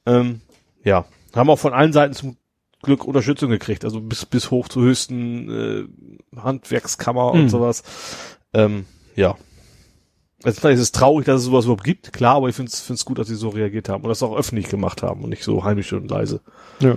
Ähm, 0.06 0.40
ja, 0.84 1.04
haben 1.34 1.50
auch 1.50 1.58
von 1.58 1.72
allen 1.72 1.92
Seiten 1.92 2.14
zum 2.14 2.36
Glück 2.82 3.04
Unterstützung 3.04 3.50
gekriegt, 3.50 3.84
also 3.84 4.00
bis 4.00 4.24
bis 4.26 4.50
hoch 4.50 4.68
zur 4.68 4.82
höchsten 4.84 5.50
äh, 6.34 6.38
Handwerkskammer 6.40 7.32
und 7.32 7.40
Hm. 7.42 7.48
sowas. 7.48 7.82
Ähm, 8.54 8.86
ja. 9.16 9.36
Also 10.42 10.60
vielleicht 10.60 10.76
ist 10.76 10.82
es 10.82 10.92
traurig, 10.92 11.26
dass 11.26 11.40
es 11.40 11.44
sowas 11.44 11.64
überhaupt 11.66 11.84
gibt, 11.84 12.12
klar, 12.12 12.36
aber 12.36 12.48
ich 12.48 12.54
finde 12.54 12.70
es 12.72 13.04
gut, 13.04 13.18
dass 13.18 13.28
sie 13.28 13.34
so 13.34 13.50
reagiert 13.50 13.88
haben 13.88 14.02
und 14.02 14.08
das 14.08 14.22
auch 14.22 14.36
öffentlich 14.36 14.68
gemacht 14.68 15.02
haben 15.02 15.22
und 15.22 15.30
nicht 15.30 15.44
so 15.44 15.64
heimisch 15.64 15.92
und 15.92 16.10
leise. 16.10 16.40
Ja. 16.80 16.96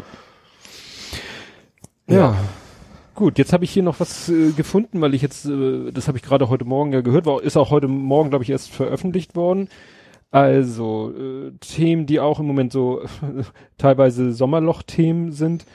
Ja. 2.08 2.16
Ja. 2.16 2.38
Gut, 3.16 3.38
jetzt 3.38 3.54
habe 3.54 3.64
ich 3.64 3.72
hier 3.72 3.84
noch 3.84 4.00
was 4.00 4.28
äh, 4.30 4.52
gefunden, 4.52 5.00
weil 5.02 5.14
ich 5.14 5.22
jetzt, 5.22 5.46
äh, 5.46 5.92
das 5.92 6.08
habe 6.08 6.18
ich 6.18 6.24
gerade 6.24 6.50
heute 6.50 6.66
Morgen 6.66 6.94
ja 6.94 7.02
gehört, 7.02 7.26
war, 7.26 7.44
ist 7.44 7.58
auch 7.58 7.70
heute 7.70 7.88
Morgen, 7.88 8.30
glaube 8.30 8.44
ich, 8.44 8.50
erst 8.50 8.72
veröffentlicht 8.72 9.36
worden. 9.36 9.70
Also 10.32 11.14
äh, 11.16 11.52
Themen, 11.60 12.08
die 12.08 12.20
auch 12.20 12.40
im 12.40 12.48
Moment 12.48 12.72
so 12.72 13.04
teilweise 13.78 14.34
Sommerloch-Themen 14.34 15.32
sind. 15.32 15.66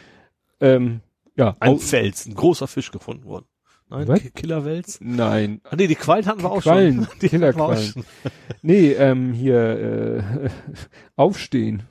Ähm, 0.60 1.00
ja, 1.36 1.56
Ein 1.60 1.78
Fels, 1.78 2.26
ein 2.26 2.34
großer 2.34 2.66
Fisch 2.66 2.90
gefunden 2.90 3.24
worden. 3.26 3.46
Nein, 3.90 4.06
Was? 4.08 4.20
Ki- 4.20 4.30
Killerwels? 4.30 4.98
Nein, 5.00 5.60
Ah 5.64 5.76
nee, 5.76 5.86
die 5.86 5.94
Quallen 5.94 6.26
hatten 6.26 6.42
wir 6.42 6.50
auch 6.50 6.62
Quallen, 6.62 7.04
schon. 7.06 7.06
Die 7.22 7.28
Killerquallen. 7.28 7.82
schon. 7.92 8.04
nee, 8.62 8.92
ähm, 8.92 9.32
hier 9.32 10.22
äh, 10.44 10.48
aufstehen. 11.16 11.84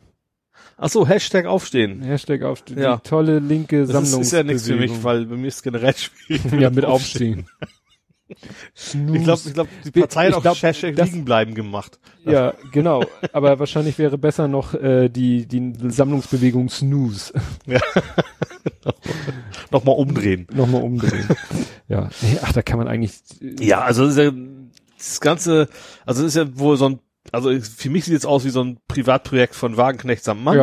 Ach 0.78 0.90
so, 0.90 1.08
Hashtag 1.08 1.48
aufstehen. 1.48 2.04
Hashtag 2.04 2.44
aufstehen. 2.44 2.78
Ja. 2.78 2.98
Die 2.98 3.10
tolle 3.10 3.40
linke 3.40 3.80
Das 3.88 3.90
ist, 3.90 3.94
Sammlung. 4.12 4.22
ist 4.22 4.32
ja 4.32 4.44
nichts 4.44 4.68
für 4.68 4.76
mich, 4.76 5.04
weil 5.04 5.26
bei 5.26 5.36
mir 5.36 5.48
ist 5.48 5.64
generell 5.64 5.94
schwierig. 5.98 6.52
ja 6.62 6.70
mit 6.70 6.86
aufstehen. 6.86 7.48
Ich 8.74 9.24
glaube, 9.24 9.42
ich 9.46 9.54
glaub, 9.54 9.68
die 9.86 9.92
Partei 9.92 10.28
hat 10.28 10.34
auch 10.36 10.42
glaub, 10.42 10.60
das- 10.60 10.82
liegen 10.82 11.24
bleiben 11.26 11.54
gemacht. 11.56 12.00
Ja, 12.26 12.54
genau. 12.74 13.04
Aber 13.32 13.58
wahrscheinlich 13.60 13.98
wäre 13.98 14.18
besser 14.18 14.48
noch 14.50 14.74
äh, 14.74 15.08
die, 15.10 15.46
die 15.48 15.74
Sammlungsbewegung 15.90 16.70
Snooze 16.70 17.34
Nochmal 19.72 19.96
umdrehen. 19.96 20.48
nochmal 20.54 20.82
umdrehen. 20.82 21.28
ja. 21.88 22.10
Nee, 22.22 22.38
ach, 22.42 22.54
da 22.54 22.62
kann 22.62 22.78
man 22.78 22.88
eigentlich. 22.88 23.14
äh, 23.42 23.64
Ja, 23.66 23.82
also 23.82 24.06
das, 24.06 24.18
ja, 24.18 24.32
das 24.98 25.20
Ganze, 25.22 25.68
also 26.06 26.24
das 26.24 26.36
ist 26.36 26.38
ja 26.38 26.58
wohl 26.60 26.78
so 26.78 26.90
ein, 26.90 27.00
also 27.32 27.50
für 27.60 27.90
mich 27.90 28.06
sieht 28.06 28.16
es 28.18 28.26
aus 28.26 28.46
wie 28.46 28.50
so 28.50 28.62
ein 28.64 28.78
Privatprojekt 28.88 29.56
von 29.56 29.78
Wagenknecht 29.78 30.24
samt 30.24 30.44
Mann. 30.44 30.58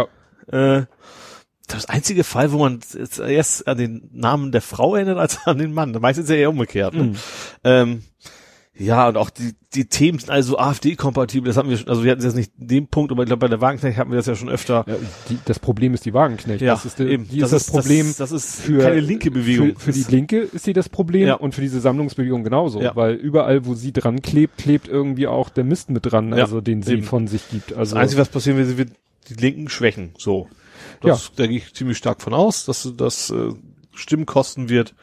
Ja. 0.51 0.77
Äh, 0.79 0.87
das 1.67 1.87
einzige 1.87 2.25
Fall, 2.25 2.53
wo 2.53 2.59
man 2.59 2.81
jetzt 2.97 3.19
erst 3.19 3.67
an 3.67 3.79
den 3.79 4.11
Namen 4.13 4.53
der 4.53 4.61
Frau 4.63 4.95
erinnert 4.97 5.19
als 5.19 5.39
an 5.47 5.59
den 5.59 5.73
Mann. 5.73 5.93
Meistens 6.01 6.25
ist 6.25 6.31
ja 6.31 6.37
eher 6.37 6.51
umgekehrt. 6.51 6.95
Ne? 6.95 7.03
Mhm. 7.05 7.15
Ähm, 7.65 8.03
ja, 8.77 9.07
und 9.09 9.17
auch 9.17 9.31
die, 9.31 9.53
die 9.75 9.85
Themen 9.85 10.19
sind 10.19 10.31
also 10.31 10.59
AfD-kompatibel. 10.59 11.47
Das 11.47 11.57
hatten 11.57 11.69
wir 11.71 11.77
schon, 11.79 11.87
also 11.89 12.03
wir 12.03 12.11
hatten 12.11 12.23
jetzt 12.23 12.35
nicht 12.35 12.51
den 12.57 12.89
Punkt, 12.89 13.13
aber 13.13 13.23
ich 13.23 13.29
glaube, 13.29 13.39
bei 13.39 13.49
der 13.49 13.61
Wagenknecht 13.61 13.97
hatten 13.97 14.11
wir 14.11 14.17
das 14.17 14.27
ja 14.27 14.35
schon 14.35 14.49
öfter. 14.49 14.85
Ja, 14.89 14.97
die, 15.31 15.39
das 15.45 15.61
Problem 15.61 15.95
ist 15.95 16.05
die 16.07 16.13
Wagenknecht. 16.13 16.61
Ja, 16.61 16.75
das 16.75 16.85
ist, 16.85 16.99
die, 16.99 17.05
eben. 17.05 17.29
Die 17.29 17.39
ist 17.39 17.53
das, 17.53 17.71
Problem. 17.71 18.09
Das, 18.09 18.17
das 18.17 18.33
ist 18.33 18.61
für- 18.63 18.81
keine 18.81 18.99
linke 18.99 19.31
Bewegung. 19.31 19.77
Für, 19.77 19.93
für 19.93 19.93
die 19.93 20.05
Linke 20.11 20.39
ist 20.39 20.65
sie 20.65 20.73
das 20.73 20.89
Problem 20.89 21.29
Ja. 21.29 21.35
und 21.35 21.55
für 21.55 21.61
diese 21.61 21.81
Sammlungsbewegung 21.81 22.43
genauso, 22.43 22.83
Ja. 22.83 22.97
weil 22.97 23.15
überall, 23.15 23.65
wo 23.65 23.75
sie 23.75 23.93
dran 23.93 24.23
klebt, 24.23 24.59
klebt 24.59 24.89
irgendwie 24.89 25.29
auch 25.29 25.51
der 25.51 25.63
Mist 25.63 25.91
mit 25.91 26.11
dran, 26.11 26.33
also 26.35 26.61
den 26.61 26.83
sie 26.83 26.95
eben. 26.95 27.03
von 27.05 27.29
sich 27.29 27.49
gibt. 27.51 27.71
Das 27.71 27.79
Also 27.79 27.97
Einzige, 27.97 28.21
was 28.23 28.29
passieren 28.29 28.59
wird, 28.59 28.77
wird 28.77 28.91
die 29.29 29.35
Linken 29.35 29.69
schwächen. 29.69 30.11
So. 30.19 30.49
Das, 31.11 31.33
da 31.37 31.47
gehe 31.47 31.59
ich 31.59 31.75
ziemlich 31.75 31.99
stark 31.99 32.21
von 32.23 32.35
aus, 32.35 32.65
dass 32.65 32.91
das 32.97 33.31
äh, 33.31 33.53
Stimmen 33.95 34.27
kosten 34.27 34.69
wird. 34.69 34.95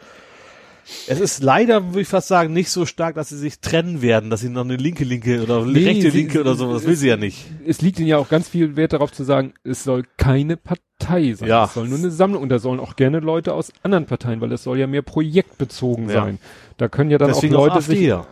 Es 1.08 1.22
ist 1.22 1.42
leider, 1.42 1.86
würde 1.90 2.02
ich 2.02 2.08
fast 2.08 2.28
sagen, 2.28 2.52
nicht 2.54 2.70
so 2.70 2.86
stark, 2.86 3.16
dass 3.16 3.30
sie 3.30 3.38
sich 3.38 3.60
trennen 3.62 4.02
werden, 4.02 4.30
dass 4.30 4.42
sie 4.42 4.50
noch 4.50 4.64
eine 4.66 4.76
linke 4.76 5.04
Linke 5.06 5.42
oder 5.42 5.64
Nee, 5.64 5.86
rechte 5.86 6.12
sie- 6.12 6.18
Linke 6.18 6.42
oder 6.42 6.56
so, 6.56 6.74
das 6.74 6.86
will 6.86 6.96
sie 6.96 7.08
ja 7.08 7.16
nicht. 7.18 7.46
es 7.66 7.82
liegt 7.82 8.00
ihnen 8.00 8.10
ja 8.10 8.18
auch 8.18 8.28
ganz 8.28 8.50
viel 8.50 8.76
Wert 8.76 8.92
darauf 8.92 9.12
zu 9.12 9.24
sagen, 9.24 9.54
es 9.64 9.84
soll 9.86 10.04
keine 10.18 10.58
Partei 10.58 11.34
sein. 11.34 11.48
Ja. 11.48 11.66
Es 11.66 11.76
soll 11.76 11.88
nur 11.88 12.00
eine 12.00 12.12
Sammlung 12.12 12.42
und 12.44 12.50
da 12.50 12.60
sollen 12.60 12.80
auch 12.82 12.96
gerne 12.98 13.20
Leute 13.20 13.54
aus 13.54 13.72
anderen 13.84 14.06
Parteien, 14.06 14.42
weil 14.42 14.52
es 14.52 14.64
soll 14.64 14.80
ja 14.80 14.88
mehr 14.88 15.02
projektbezogen 15.04 16.10
Ja. 16.10 16.24
sein. 16.24 16.40
Da 16.78 16.90
können 16.90 17.10
ja 17.12 17.18
dann 17.20 17.30
Deswegen 17.30 17.56
auch 17.56 17.60
auch 17.60 17.64
Leute 17.68 17.78
AfD, 17.78 17.96
sich 17.96 18.02
ja. 18.08 18.26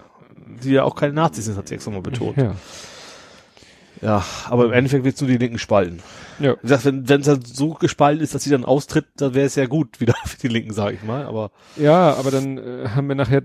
die 0.63 0.71
ja 0.71 0.83
auch 0.83 0.95
keine 0.95 1.13
Nazis 1.13 1.45
sind, 1.45 1.55
hat 1.55 1.67
sie 1.69 1.75
extra 1.75 1.91
mal 1.91 2.01
betont. 2.01 2.35
ja. 2.35 2.55
Ja, 4.01 4.23
aber 4.49 4.65
im 4.65 4.71
Endeffekt 4.71 5.05
es 5.05 5.21
nur 5.21 5.29
die 5.29 5.37
Linken 5.37 5.59
spalten. 5.59 5.99
Ja. 6.39 6.55
Wie 6.55 6.61
gesagt, 6.61 6.85
wenn 6.85 7.09
wenn 7.09 7.19
es 7.21 7.27
dann 7.27 7.43
so 7.43 7.73
gespalten 7.73 8.23
ist, 8.23 8.33
dass 8.33 8.43
sie 8.43 8.49
dann 8.49 8.63
austritt, 8.65 9.07
dann 9.17 9.33
wäre 9.33 9.45
es 9.45 9.55
ja 9.55 9.65
gut 9.65 9.99
wieder 9.99 10.15
für 10.25 10.37
die 10.37 10.47
Linken, 10.47 10.73
sage 10.73 10.95
ich 10.95 11.03
mal. 11.03 11.25
Aber 11.25 11.51
ja, 11.75 12.13
aber 12.13 12.31
dann 12.31 12.57
äh, 12.57 12.89
haben 12.95 13.07
wir 13.07 13.15
nachher 13.15 13.43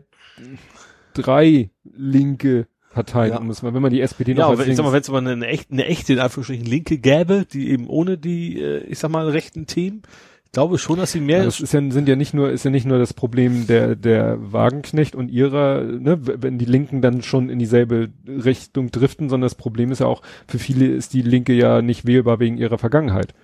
drei 1.14 1.70
linke 1.84 2.66
Parteien, 2.92 3.32
Ja. 3.32 3.50
es 3.50 3.62
mal, 3.62 3.74
wenn 3.74 3.82
man 3.82 3.90
die 3.90 4.00
SPD 4.00 4.34
noch 4.34 4.38
ja, 4.40 4.48
als 4.48 4.60
aber 4.60 4.68
ich 4.68 4.76
sag 4.76 4.84
mal, 4.84 4.92
wenn 4.92 5.00
es 5.00 5.10
mal 5.10 5.26
eine, 5.26 5.46
echte, 5.46 5.72
eine 5.72 5.86
echte, 5.86 6.12
in 6.12 6.20
Anführungsstrichen, 6.20 6.64
Linke 6.64 6.98
gäbe, 6.98 7.44
die 7.44 7.70
eben 7.70 7.88
ohne 7.88 8.16
die, 8.18 8.60
äh, 8.60 8.84
ich 8.84 9.00
sag 9.00 9.10
mal, 9.10 9.28
rechten 9.28 9.66
Themen, 9.66 10.02
ich 10.33 10.33
glaube 10.54 10.78
schon, 10.78 10.98
dass 10.98 11.12
sie 11.12 11.20
mehr 11.20 11.38
Ja, 11.38 11.44
das 11.44 11.60
ist 11.60 11.74
ja, 11.74 11.80
sind 11.90 12.08
ja 12.08 12.16
nicht 12.16 12.32
nur, 12.32 12.50
ist 12.50 12.64
ja 12.64 12.70
nicht 12.70 12.86
nur 12.86 12.98
das 12.98 13.12
Problem 13.12 13.66
der, 13.66 13.94
der 13.94 14.38
Wagenknecht 14.40 15.14
und 15.14 15.28
ihrer, 15.28 15.82
ne, 15.82 16.18
wenn 16.22 16.56
die 16.58 16.64
Linken 16.64 17.02
dann 17.02 17.22
schon 17.22 17.50
in 17.50 17.58
dieselbe 17.58 18.08
Richtung 18.26 18.90
driften, 18.90 19.28
sondern 19.28 19.46
das 19.46 19.56
Problem 19.56 19.92
ist 19.92 19.98
ja 19.98 20.06
auch, 20.06 20.22
für 20.48 20.58
viele 20.58 20.86
ist 20.86 21.12
die 21.12 21.22
Linke 21.22 21.52
ja 21.52 21.82
nicht 21.82 22.06
wählbar 22.06 22.40
wegen 22.40 22.56
ihrer 22.56 22.78
Vergangenheit. 22.78 23.34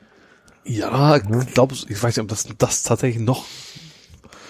Ja, 0.65 1.17
ich 1.17 1.55
glaube, 1.55 1.75
ich 1.75 2.03
weiß 2.03 2.17
nicht, 2.17 2.23
ob 2.23 2.29
das, 2.29 2.49
das 2.57 2.83
tatsächlich 2.83 3.23
noch. 3.23 3.45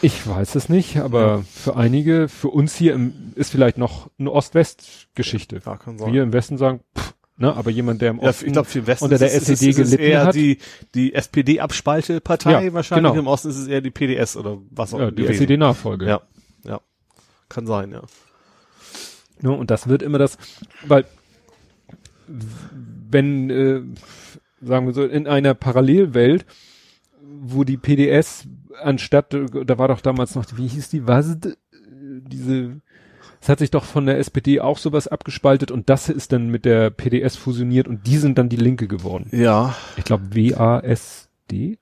Ich 0.02 0.26
weiß 0.26 0.54
es 0.54 0.68
nicht, 0.68 0.96
aber 0.98 1.44
für 1.52 1.76
einige, 1.76 2.28
für 2.28 2.48
uns 2.48 2.74
hier 2.74 2.94
im, 2.94 3.32
ist 3.34 3.50
vielleicht 3.50 3.76
noch 3.76 4.10
eine 4.18 4.30
Ost-West-Geschichte. 4.32 5.60
Ja, 5.64 5.76
kann 5.76 5.98
Wir 5.98 6.22
im 6.22 6.32
Westen 6.32 6.56
sagen, 6.56 6.80
pff, 6.96 7.14
ne, 7.40 7.54
aber 7.56 7.70
jemand, 7.70 8.00
der 8.00 8.10
im 8.10 8.20
Ja, 8.20 8.28
Osten 8.28 8.46
ich 8.46 8.52
glaube, 8.52 8.68
für 8.68 8.86
Westen 8.86 9.04
unter 9.06 9.18
der 9.18 9.32
ist 9.32 9.46
SED 9.48 9.68
ist 9.70 9.78
es 9.78 9.90
gelitten 9.90 10.02
eher 10.02 10.24
hat. 10.26 10.34
die, 10.36 10.58
die 10.94 11.12
SPD-Abspalte-Partei 11.14 12.64
Ja, 12.66 12.72
wahrscheinlich. 12.72 13.10
genau. 13.12 13.20
Im 13.20 13.26
Osten 13.26 13.48
ist 13.50 13.58
es 13.58 13.66
eher 13.66 13.80
die 13.80 13.90
PDS 13.90 14.36
oder 14.36 14.58
was 14.70 14.94
auch 14.94 15.00
ja, 15.00 15.10
die. 15.10 15.26
SED-Nachfolge. 15.26 16.06
Ja, 16.06 16.20
ja. 16.64 16.80
Kann 17.48 17.66
sein, 17.66 17.90
ja. 17.90 18.02
Ne, 19.40 19.50
und 19.50 19.70
das 19.70 19.88
wird 19.88 20.02
immer 20.02 20.18
das, 20.18 20.38
weil 20.86 21.04
wenn, 23.10 23.50
äh, 23.50 23.82
sagen 24.60 24.86
wir 24.86 24.92
so, 24.94 25.04
in 25.04 25.26
einer 25.26 25.54
Parallelwelt, 25.54 26.46
wo 27.22 27.64
die 27.64 27.76
PDS 27.76 28.46
anstatt, 28.82 29.32
da 29.34 29.78
war 29.78 29.88
doch 29.88 30.00
damals 30.00 30.34
noch, 30.34 30.44
wie 30.56 30.68
hieß 30.68 30.90
die, 30.90 31.06
was, 31.06 31.36
diese, 31.82 32.80
es 33.40 33.48
hat 33.48 33.58
sich 33.60 33.70
doch 33.70 33.84
von 33.84 34.06
der 34.06 34.18
SPD 34.18 34.60
auch 34.60 34.76
sowas 34.78 35.08
abgespaltet 35.08 35.70
und 35.70 35.88
das 35.88 36.08
ist 36.08 36.32
dann 36.32 36.48
mit 36.50 36.64
der 36.64 36.90
PDS 36.90 37.36
fusioniert 37.36 37.88
und 37.88 38.06
die 38.06 38.18
sind 38.18 38.36
dann 38.38 38.48
die 38.48 38.56
Linke 38.56 38.86
geworden. 38.86 39.28
Ja. 39.32 39.74
Ich 39.96 40.04
glaube 40.04 40.34
WASD? 40.34 41.78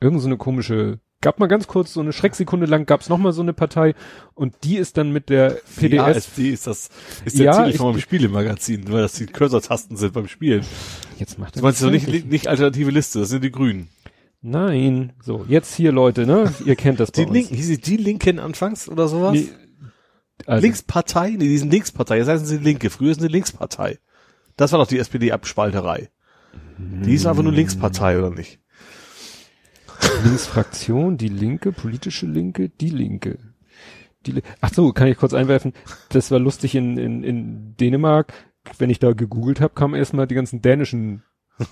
Irgend 0.00 0.20
so 0.20 0.28
eine 0.28 0.36
komische, 0.36 1.00
gab 1.20 1.40
mal 1.40 1.48
ganz 1.48 1.66
kurz 1.66 1.92
so 1.92 2.00
eine 2.00 2.12
Schrecksekunde 2.12 2.66
lang 2.66 2.86
gab's 2.86 3.08
noch 3.08 3.18
mal 3.18 3.32
so 3.32 3.42
eine 3.42 3.52
Partei 3.52 3.94
und 4.34 4.54
die 4.62 4.76
ist 4.76 4.96
dann 4.96 5.10
mit 5.12 5.28
der 5.28 5.56
PDS 5.76 5.98
ASD 6.00 6.50
ist 6.50 6.68
das, 6.68 6.88
ist 7.24 7.36
der 7.38 7.46
Ja, 7.46 7.52
Titel 7.56 7.70
ich- 7.70 7.76
von 7.78 7.90
meinem 7.90 8.00
Spielemagazin, 8.00 8.84
weil 8.92 9.02
das 9.02 9.14
die 9.14 9.26
Cursor-Tasten 9.26 9.96
sind 9.96 10.12
beim 10.12 10.28
Spielen. 10.28 10.64
Jetzt 11.18 11.40
macht 11.40 11.56
Du 11.56 11.60
er 11.60 11.62
meinst 11.64 11.82
doch 11.82 11.90
nicht, 11.90 12.26
nicht 12.30 12.46
alternative 12.46 12.92
Liste, 12.92 13.18
das 13.18 13.30
sind 13.30 13.42
die 13.42 13.50
Grünen. 13.50 13.88
Nein. 14.40 15.12
So, 15.20 15.44
jetzt 15.48 15.74
hier 15.74 15.90
Leute, 15.90 16.24
ne? 16.24 16.54
Ihr 16.64 16.76
kennt 16.76 17.00
das 17.00 17.10
bei 17.10 17.24
Die. 17.24 17.32
Linken, 17.32 17.56
hieß 17.56 17.80
die 17.80 17.96
Linken 17.96 18.38
anfangs 18.38 18.88
oder 18.88 19.08
sowas? 19.08 19.32
Nee, 19.32 19.48
also, 20.46 20.62
Linkspartei? 20.62 21.30
Nee, 21.30 21.48
die 21.48 21.58
sind 21.58 21.72
Linkspartei. 21.72 22.18
Jetzt 22.18 22.28
heißen 22.28 22.46
sie 22.46 22.58
Linke. 22.58 22.90
Früher 22.90 23.14
sind 23.14 23.22
sie 23.22 23.28
Linkspartei. 23.28 23.98
Das 24.56 24.72
war 24.72 24.78
doch 24.78 24.86
die 24.86 24.98
SPD-Abspalterei. 24.98 26.10
Die 26.78 27.14
ist 27.14 27.26
einfach 27.26 27.42
nur 27.42 27.52
Linkspartei, 27.52 28.18
oder 28.18 28.30
nicht? 28.30 28.60
Linksfraktion, 30.24 31.16
die 31.16 31.28
Linke, 31.28 31.72
politische 31.72 32.26
Linke, 32.26 32.68
die 32.68 32.90
Linke. 32.90 33.38
Die, 34.26 34.32
Li- 34.32 34.42
Ach 34.60 34.72
so, 34.72 34.92
kann 34.92 35.08
ich 35.08 35.16
kurz 35.16 35.34
einwerfen. 35.34 35.72
Das 36.10 36.30
war 36.30 36.38
lustig 36.38 36.74
in, 36.74 36.98
in, 36.98 37.22
in 37.22 37.76
Dänemark. 37.76 38.32
Wenn 38.78 38.90
ich 38.90 38.98
da 38.98 39.12
gegoogelt 39.12 39.60
habe, 39.60 39.74
kamen 39.74 39.94
erstmal 39.94 40.26
die 40.26 40.34
ganzen 40.34 40.60
dänischen 40.60 41.22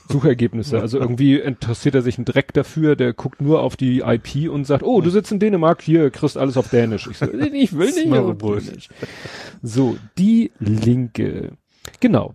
Suchergebnisse. 0.09 0.81
Also 0.81 0.99
irgendwie 0.99 1.39
interessiert 1.39 1.95
er 1.95 2.03
sich 2.03 2.19
ein 2.19 2.25
Dreck 2.25 2.53
dafür, 2.53 2.97
der 2.97 3.13
guckt 3.13 3.41
nur 3.41 3.63
auf 3.63 3.77
die 3.77 4.01
IP 4.01 4.51
und 4.51 4.65
sagt, 4.65 4.83
oh, 4.83 5.01
du 5.01 5.11
sitzt 5.11 5.33
in 5.33 5.39
Dänemark, 5.39 5.83
hier, 5.83 6.11
kriegst 6.11 6.37
alles 6.37 6.57
auf 6.57 6.69
Dänisch. 6.69 7.07
Ich 7.07 7.19
so, 7.19 7.27
ich 7.27 7.33
will 7.33 7.51
nicht 7.93 8.07
Smart 8.07 8.43
auf. 8.43 8.65
Dänisch. 8.65 8.89
So, 9.63 9.97
die 10.19 10.53
Linke. 10.59 11.53
Genau. 12.01 12.35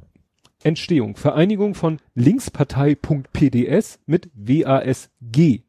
Entstehung. 0.64 1.16
Vereinigung 1.16 1.76
von 1.76 2.00
linkspartei.pds 2.16 4.00
mit 4.06 4.30
WASG. 4.34 5.64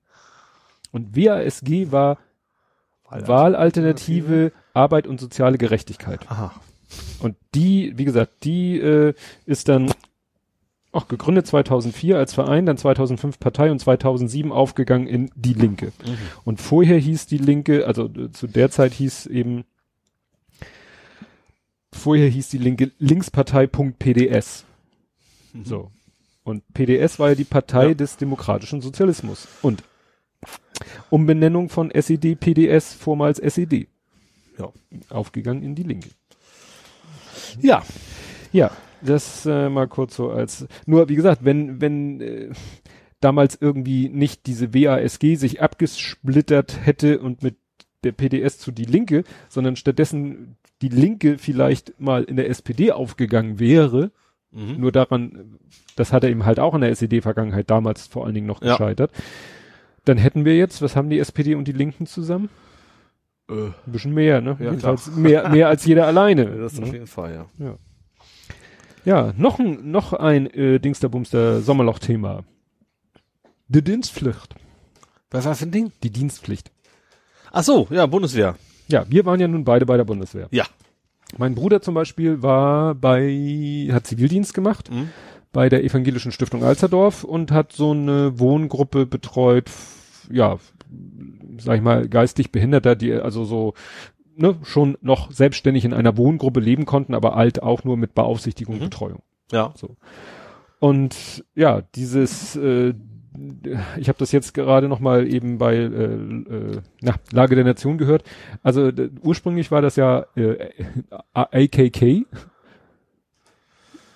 Und 0.92 1.16
WASG 1.16 1.90
war 1.90 2.18
Wahlalternative 3.08 4.52
Arbeit 4.74 5.06
und 5.06 5.20
soziale 5.20 5.58
Gerechtigkeit. 5.58 6.20
Aha. 6.30 6.52
Und 7.20 7.36
die, 7.54 7.92
wie 7.96 8.04
gesagt, 8.04 8.44
die 8.44 8.78
äh, 8.78 9.14
ist 9.46 9.68
dann 9.68 9.92
auch 10.92 11.08
gegründet 11.08 11.46
2004 11.46 12.18
als 12.18 12.34
Verein, 12.34 12.66
dann 12.66 12.76
2005 12.76 13.38
Partei 13.40 13.70
und 13.70 13.78
2007 13.78 14.52
aufgegangen 14.52 15.06
in 15.06 15.30
die 15.34 15.54
Linke. 15.54 15.86
Mhm. 16.04 16.18
Und 16.44 16.60
vorher 16.60 16.98
hieß 16.98 17.26
die 17.26 17.38
Linke, 17.38 17.86
also 17.86 18.06
äh, 18.06 18.30
zu 18.30 18.46
der 18.46 18.70
Zeit 18.70 18.92
hieß 18.92 19.26
eben, 19.26 19.64
vorher 21.92 22.28
hieß 22.28 22.50
die 22.50 22.58
Linke 22.58 22.90
Linkspartei.pds. 22.98 24.64
So. 25.64 25.90
Und 26.44 26.62
PDS 26.74 27.18
war 27.18 27.30
ja 27.30 27.34
die 27.36 27.44
Partei 27.44 27.88
Ja. 27.88 27.94
des 27.94 28.16
demokratischen 28.16 28.80
Sozialismus. 28.80 29.48
Und 29.62 29.82
Umbenennung 31.08 31.68
von 31.68 31.90
SED, 31.90 32.34
PDS, 32.34 32.94
vormals 32.94 33.38
SED. 33.38 33.86
Ja. 34.58 34.72
Aufgegangen 35.08 35.62
in 35.62 35.74
die 35.74 35.84
Linke. 35.84 36.10
Ja. 37.60 37.82
Ja, 38.52 38.70
das 39.04 39.46
äh, 39.46 39.68
mal 39.68 39.88
kurz 39.88 40.16
so 40.16 40.30
als. 40.30 40.66
Nur 40.86 41.08
wie 41.08 41.14
gesagt, 41.16 41.44
wenn 41.44 41.80
wenn 41.80 42.20
äh, 42.20 42.50
damals 43.20 43.56
irgendwie 43.60 44.08
nicht 44.08 44.46
diese 44.46 44.74
WASG 44.74 45.36
sich 45.36 45.62
abgesplittert 45.62 46.84
hätte 46.84 47.18
und 47.20 47.42
mit 47.42 47.56
der 48.04 48.12
PDS 48.12 48.58
zu 48.58 48.72
die 48.72 48.84
Linke, 48.84 49.22
sondern 49.48 49.76
stattdessen 49.76 50.56
die 50.82 50.88
Linke 50.88 51.38
vielleicht 51.38 52.00
mal 52.00 52.24
in 52.24 52.36
der 52.36 52.48
SPD 52.50 52.90
aufgegangen 52.92 53.58
wäre, 53.60 54.10
Mhm. 54.54 54.80
nur 54.80 54.92
daran, 54.92 55.58
das 55.96 56.12
hat 56.12 56.24
er 56.24 56.30
eben 56.30 56.44
halt 56.44 56.60
auch 56.60 56.74
in 56.74 56.82
der 56.82 56.90
SED-Vergangenheit 56.90 57.70
damals 57.70 58.06
vor 58.06 58.26
allen 58.26 58.34
Dingen 58.34 58.46
noch 58.46 58.60
Ja. 58.60 58.72
gescheitert. 58.72 59.10
Dann 60.04 60.18
hätten 60.18 60.44
wir 60.44 60.56
jetzt, 60.56 60.82
was 60.82 60.94
haben 60.94 61.08
die 61.08 61.18
SPD 61.20 61.54
und 61.54 61.66
die 61.68 61.72
Linken 61.72 62.04
zusammen? 62.06 62.50
Äh, 63.48 63.54
Ein 63.54 63.74
bisschen 63.86 64.12
mehr, 64.12 64.40
ne? 64.42 64.56
Ja, 64.60 64.94
mehr, 65.16 65.48
mehr 65.48 65.68
als 65.68 65.86
jeder 65.86 66.06
alleine. 66.06 66.44
das 66.58 66.78
ne? 66.78 66.86
auf 66.86 66.92
jeden 66.92 67.06
Fall, 67.06 67.32
ja. 67.34 67.46
Ja, 67.64 67.76
noch 69.04 69.58
ein, 69.58 69.90
noch 69.90 70.12
ein 70.12 70.46
äh, 70.48 70.78
Dingsterbumster 70.78 71.60
Sommerloch-Thema. 71.60 72.44
Die 73.68 73.82
Dienstpflicht. 73.82 74.54
Was 75.30 75.44
war 75.46 75.54
für 75.54 75.64
ein 75.64 75.70
Ding? 75.70 75.92
Die 76.02 76.10
Dienstpflicht. 76.10 76.70
Ach 77.50 77.62
so, 77.64 77.86
ja, 77.90 78.06
Bundeswehr. 78.06 78.56
Ja, 78.88 79.04
wir 79.08 79.24
waren 79.24 79.40
ja 79.40 79.48
nun 79.48 79.64
beide 79.64 79.86
bei 79.86 79.96
der 79.96 80.04
Bundeswehr. 80.04 80.48
Ja. 80.50 80.64
Mein 81.38 81.54
Bruder 81.54 81.80
zum 81.80 81.94
Beispiel 81.94 82.42
war 82.42 82.94
bei, 82.94 83.88
hat 83.92 84.06
Zivildienst 84.06 84.52
gemacht 84.52 84.90
Mhm. 84.90 85.08
bei 85.52 85.68
der 85.68 85.82
Evangelischen 85.84 86.32
Stiftung 86.32 86.62
Alsterdorf 86.62 87.24
und 87.24 87.50
hat 87.50 87.72
so 87.72 87.92
eine 87.92 88.38
Wohngruppe 88.38 89.06
betreut, 89.06 89.70
ja, 90.30 90.58
sag 91.58 91.76
ich 91.76 91.82
mal, 91.82 92.08
geistig 92.08 92.52
Behinderter, 92.52 92.94
die 92.96 93.12
also 93.14 93.44
so 93.44 93.72
ne, 94.36 94.56
schon 94.62 94.96
noch 95.00 95.30
selbstständig 95.32 95.84
in 95.84 95.92
einer 95.94 96.16
Wohngruppe 96.16 96.60
leben 96.60 96.86
konnten, 96.86 97.14
aber 97.14 97.36
alt 97.36 97.62
auch 97.62 97.84
nur 97.84 97.96
mit 97.96 98.14
Beaufsichtigung 98.14 98.74
und 98.76 98.80
Mhm. 98.80 98.84
Betreuung. 98.86 99.22
Ja. 99.52 99.72
Und 100.78 101.44
ja, 101.54 101.82
dieses, 101.94 102.56
äh, 102.56 102.94
ich 103.96 104.08
habe 104.08 104.18
das 104.18 104.32
jetzt 104.32 104.52
gerade 104.54 104.88
noch 104.88 105.00
mal 105.00 105.26
eben 105.32 105.58
bei 105.58 105.74
äh, 105.76 105.86
äh, 105.86 106.80
na, 107.00 107.14
Lage 107.32 107.54
der 107.54 107.64
Nation 107.64 107.98
gehört. 107.98 108.24
Also 108.62 108.90
ursprünglich 109.22 109.70
war 109.70 109.80
das 109.82 109.96
ja 109.96 110.26
äh, 110.36 110.70
AKK. 111.34 112.26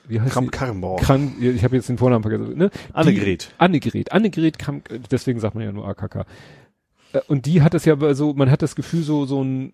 Wie 0.08 0.20
heißt 0.20 0.32
Kram 0.32 0.44
die? 0.44 0.50
Karrenbauer. 0.50 1.00
Krank, 1.00 1.32
ich 1.40 1.64
habe 1.64 1.76
jetzt 1.76 1.88
den 1.88 1.98
Vornamen 1.98 2.22
vergessen. 2.22 2.56
Ne? 2.56 2.70
Annegret. 2.92 3.50
Die, 3.50 3.60
Annegret. 3.60 4.12
Annegret 4.12 4.58
Krank, 4.58 4.88
deswegen 5.10 5.40
sagt 5.40 5.54
man 5.54 5.64
ja 5.64 5.72
nur 5.72 5.86
AKK. 5.88 6.24
Äh, 7.16 7.20
Und 7.28 7.46
die 7.46 7.62
hat 7.62 7.74
das 7.74 7.84
ja 7.84 8.14
so, 8.14 8.34
man 8.34 8.50
hat 8.50 8.62
das 8.62 8.76
Gefühl, 8.76 9.02
so, 9.02 9.26
so 9.26 9.42
ein, 9.42 9.72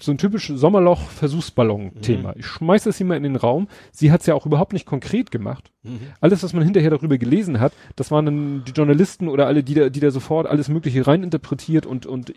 so 0.00 0.12
ein 0.12 0.18
typisches 0.18 0.60
Sommerloch-Versuchsballon-Thema. 0.60 2.36
Ich 2.36 2.46
schmeiß 2.46 2.84
das 2.84 2.98
hier 2.98 3.06
mal 3.06 3.16
in 3.16 3.24
den 3.24 3.34
Raum. 3.34 3.66
Sie 3.90 4.12
hat 4.12 4.20
es 4.20 4.26
ja 4.26 4.34
auch 4.34 4.46
überhaupt 4.46 4.72
nicht 4.72 4.86
konkret 4.86 5.32
gemacht. 5.32 5.72
Mhm. 5.82 5.98
Alles, 6.20 6.44
was 6.44 6.52
man 6.52 6.62
hinterher 6.62 6.90
darüber 6.90 7.18
gelesen 7.18 7.58
hat, 7.58 7.72
das 7.96 8.12
waren 8.12 8.24
dann 8.24 8.64
die 8.64 8.70
Journalisten 8.72 9.26
oder 9.26 9.48
alle, 9.48 9.64
die 9.64 9.74
da, 9.74 9.88
die 9.88 9.98
da 9.98 10.12
sofort 10.12 10.46
alles 10.46 10.68
Mögliche 10.68 11.04
reininterpretiert 11.04 11.84
und, 11.84 12.06
und 12.06 12.32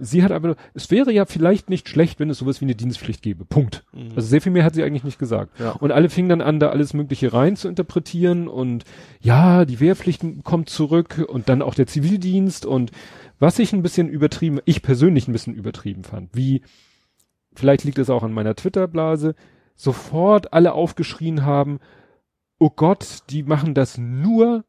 sie 0.00 0.24
hat 0.24 0.32
aber, 0.32 0.56
es 0.74 0.90
wäre 0.90 1.12
ja 1.12 1.26
vielleicht 1.26 1.70
nicht 1.70 1.88
schlecht, 1.88 2.18
wenn 2.18 2.28
es 2.28 2.38
sowas 2.38 2.60
wie 2.60 2.64
eine 2.64 2.74
Dienstpflicht 2.74 3.22
gäbe. 3.22 3.44
Punkt. 3.44 3.84
Mhm. 3.92 4.10
Also 4.16 4.26
sehr 4.26 4.40
viel 4.40 4.50
mehr 4.50 4.64
hat 4.64 4.74
sie 4.74 4.82
eigentlich 4.82 5.04
nicht 5.04 5.20
gesagt. 5.20 5.60
Ja. 5.60 5.72
Und 5.72 5.92
alle 5.92 6.08
fingen 6.10 6.28
dann 6.28 6.40
an, 6.40 6.58
da 6.58 6.70
alles 6.70 6.92
Mögliche 6.92 7.32
rein 7.32 7.54
zu 7.54 7.68
interpretieren 7.68 8.48
und 8.48 8.84
ja, 9.20 9.64
die 9.64 9.78
Wehrpflicht 9.78 10.22
kommt 10.42 10.70
zurück 10.70 11.24
und 11.28 11.48
dann 11.48 11.62
auch 11.62 11.74
der 11.74 11.86
Zivildienst 11.86 12.66
und 12.66 12.90
was 13.38 13.58
ich 13.58 13.72
ein 13.72 13.82
bisschen 13.82 14.08
übertrieben, 14.08 14.60
ich 14.64 14.82
persönlich 14.82 15.28
ein 15.28 15.32
bisschen 15.32 15.54
übertrieben 15.54 16.04
fand, 16.04 16.34
wie, 16.34 16.62
vielleicht 17.54 17.84
liegt 17.84 17.98
es 17.98 18.10
auch 18.10 18.22
an 18.22 18.32
meiner 18.32 18.54
Twitter-Blase, 18.54 19.34
sofort 19.74 20.52
alle 20.52 20.72
aufgeschrien 20.72 21.44
haben, 21.44 21.80
oh 22.58 22.70
Gott, 22.70 23.20
die 23.30 23.42
machen 23.42 23.74
das 23.74 23.98
nur, 23.98 24.64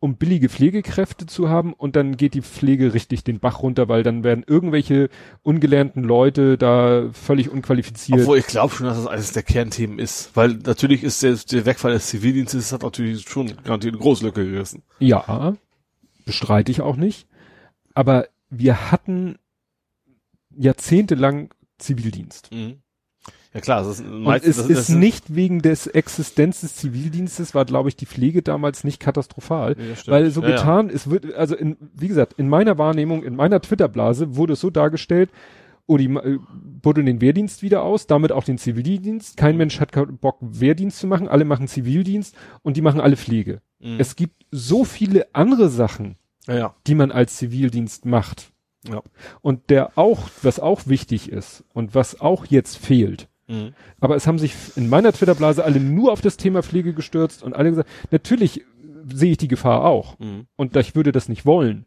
um 0.00 0.16
billige 0.16 0.48
Pflegekräfte 0.48 1.26
zu 1.26 1.48
haben 1.48 1.72
und 1.72 1.96
dann 1.96 2.16
geht 2.16 2.34
die 2.34 2.42
Pflege 2.42 2.94
richtig 2.94 3.24
den 3.24 3.40
Bach 3.40 3.62
runter, 3.62 3.88
weil 3.88 4.04
dann 4.04 4.22
werden 4.22 4.44
irgendwelche 4.46 5.08
ungelernten 5.42 6.04
Leute 6.04 6.56
da 6.56 7.10
völlig 7.12 7.50
unqualifiziert. 7.50 8.20
Obwohl 8.20 8.38
ich 8.38 8.46
glaube 8.46 8.74
schon, 8.74 8.86
dass 8.86 8.96
das 8.96 9.08
eines 9.08 9.32
der 9.32 9.42
Kernthemen 9.42 9.98
ist. 9.98 10.30
Weil 10.34 10.54
natürlich 10.64 11.02
ist 11.02 11.22
der, 11.24 11.34
der 11.34 11.66
Wegfall 11.66 11.92
des 11.92 12.06
Zivildienstes 12.06 12.72
hat 12.72 12.82
natürlich 12.82 13.28
schon 13.28 13.48
garantiert 13.64 13.94
eine 13.94 14.02
große 14.02 14.24
Lücke 14.24 14.48
gerissen. 14.48 14.84
Ja, 15.00 15.54
bestreite 16.24 16.70
ich 16.70 16.80
auch 16.80 16.96
nicht. 16.96 17.27
Aber 17.98 18.28
wir 18.48 18.92
hatten 18.92 19.38
jahrzehntelang 20.56 21.50
Zivildienst. 21.78 22.48
Ja 23.52 23.60
klar, 23.60 23.82
das 23.82 23.98
ist 23.98 24.06
Und 24.06 24.22
meistens, 24.22 24.56
es 24.56 24.68
das, 24.68 24.70
ist 24.70 24.88
das 24.90 24.96
nicht 24.96 25.34
wegen 25.34 25.62
des 25.62 25.88
Existenz 25.88 26.60
des 26.60 26.76
Zivildienstes, 26.76 27.56
war, 27.56 27.64
glaube 27.64 27.88
ich, 27.88 27.96
die 27.96 28.06
Pflege 28.06 28.42
damals 28.42 28.84
nicht 28.84 29.00
katastrophal. 29.00 29.74
Ja. 29.76 30.12
Weil 30.12 30.30
so 30.30 30.42
Ja, 30.42 30.50
ja. 30.50 30.56
getan, 30.56 30.90
es 30.90 31.10
wird, 31.10 31.34
also 31.34 31.56
in, 31.56 31.76
wie 31.92 32.06
gesagt, 32.06 32.34
in 32.34 32.48
meiner 32.48 32.78
Wahrnehmung, 32.78 33.24
in 33.24 33.34
meiner 33.34 33.60
Twitter-Blase 33.60 34.36
wurde 34.36 34.52
es 34.52 34.60
so 34.60 34.70
dargestellt, 34.70 35.30
oder 35.86 36.04
die 36.04 36.14
äh, 36.14 36.38
buddeln 36.80 37.06
den 37.06 37.20
Wehrdienst 37.20 37.64
wieder 37.64 37.82
aus, 37.82 38.06
damit 38.06 38.30
auch 38.30 38.44
den 38.44 38.58
Zivildienst. 38.58 39.36
Kein 39.36 39.56
Mensch 39.56 39.80
hat 39.80 39.90
Bock, 40.20 40.38
Wehrdienst 40.40 41.00
zu 41.00 41.08
machen. 41.08 41.26
Alle 41.26 41.44
machen 41.44 41.66
Zivildienst 41.66 42.36
und 42.62 42.76
die 42.76 42.82
machen 42.82 43.00
alle 43.00 43.16
Pflege. 43.16 43.60
Mhm. 43.80 43.98
Es 43.98 44.14
gibt 44.14 44.46
so 44.52 44.84
viele 44.84 45.34
andere 45.34 45.68
Sachen, 45.68 46.14
ja, 46.48 46.74
die 46.86 46.94
man 46.94 47.10
als 47.10 47.36
Zivildienst 47.36 48.06
macht. 48.06 48.52
Ja. 48.88 49.02
Und 49.40 49.70
der 49.70 49.98
auch, 49.98 50.28
was 50.42 50.60
auch 50.60 50.86
wichtig 50.86 51.30
ist 51.30 51.64
und 51.72 51.94
was 51.94 52.20
auch 52.20 52.46
jetzt 52.46 52.78
fehlt. 52.78 53.28
Mhm. 53.48 53.74
Aber 54.00 54.16
es 54.16 54.26
haben 54.26 54.38
sich 54.38 54.54
in 54.76 54.88
meiner 54.88 55.12
Twitter-Blase 55.12 55.64
alle 55.64 55.80
nur 55.80 56.12
auf 56.12 56.20
das 56.20 56.36
Thema 56.36 56.62
Pflege 56.62 56.94
gestürzt 56.94 57.42
und 57.42 57.54
alle 57.54 57.70
gesagt, 57.70 57.90
natürlich 58.10 58.64
sehe 59.12 59.32
ich 59.32 59.38
die 59.38 59.48
Gefahr 59.48 59.84
auch. 59.84 60.18
Mhm. 60.18 60.46
Und 60.56 60.76
ich 60.76 60.94
würde 60.94 61.12
das 61.12 61.28
nicht 61.28 61.44
wollen. 61.46 61.86